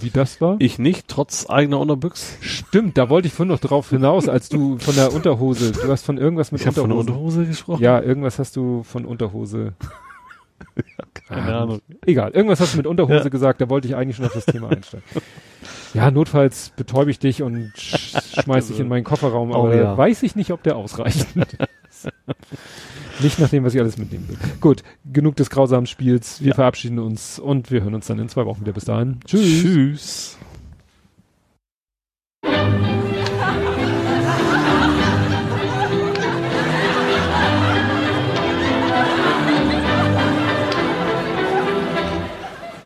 wie 0.00 0.10
das 0.10 0.40
war. 0.40 0.54
Ich 0.60 0.78
nicht, 0.78 1.08
trotz 1.08 1.50
eigener 1.50 1.80
Unterbüchs. 1.80 2.36
Stimmt, 2.40 2.96
da 2.96 3.08
wollte 3.08 3.26
ich 3.26 3.34
vorhin 3.34 3.52
noch 3.52 3.58
drauf 3.60 3.90
hinaus, 3.90 4.28
als 4.28 4.48
du 4.48 4.78
von 4.78 4.94
der 4.94 5.12
Unterhose, 5.12 5.72
du 5.72 5.88
hast 5.90 6.04
von 6.04 6.16
irgendwas 6.16 6.52
mit 6.52 6.60
Ich 6.60 6.66
habe 6.68 6.80
von 6.80 6.90
der 6.90 6.98
Unterhose. 6.98 7.18
Unterhose 7.24 7.46
gesprochen. 7.46 7.82
Ja, 7.82 8.00
irgendwas 8.00 8.38
hast 8.38 8.54
du 8.54 8.84
von 8.84 9.04
Unterhose. 9.04 9.72
Keine 11.28 11.52
Ah, 11.54 11.62
Ahnung. 11.62 11.80
Egal, 12.06 12.30
irgendwas 12.30 12.60
hast 12.60 12.74
du 12.74 12.76
mit 12.76 12.86
Unterhose 12.86 13.24
Ja. 13.24 13.28
gesagt, 13.28 13.60
da 13.60 13.68
wollte 13.68 13.88
ich 13.88 13.96
eigentlich 13.96 14.16
schon 14.16 14.26
auf 14.26 14.32
das 14.32 14.46
Thema 14.46 14.70
einsteigen. 14.70 15.04
Ja, 15.92 16.10
notfalls 16.12 16.70
betäube 16.76 17.10
ich 17.10 17.18
dich 17.18 17.42
und 17.42 17.72
sch 17.76 18.14
schmeiß 18.44 18.68
dich 18.68 18.78
in 18.78 18.86
meinen 18.88 19.02
Kofferraum, 19.04 19.52
aber 19.52 19.70
Oh, 19.70 19.72
ja. 19.72 19.96
weiß 19.98 20.22
ich 20.22 20.36
nicht, 20.36 20.52
ob 20.52 20.62
der 20.62 20.76
ausreicht. 20.76 21.26
nicht 23.20 23.38
nach 23.38 23.48
dem, 23.48 23.64
was 23.64 23.74
ich 23.74 23.80
alles 23.80 23.96
mitnehmen 23.98 24.28
will. 24.28 24.36
Gut, 24.60 24.82
genug 25.12 25.36
des 25.36 25.50
grausamen 25.50 25.86
Spiels. 25.86 26.40
Wir 26.40 26.48
Ja. 26.48 26.54
verabschieden 26.54 26.98
uns 26.98 27.38
und 27.38 27.70
wir 27.70 27.82
hören 27.82 27.94
uns 27.94 28.06
dann 28.06 28.18
in 28.18 28.28
zwei 28.28 28.44
Wochen 28.46 28.60
wieder. 28.62 28.72
Bis 28.72 28.84
dahin. 28.84 29.20
Tschüss. 29.26 29.62
Tschüss. 29.62 30.38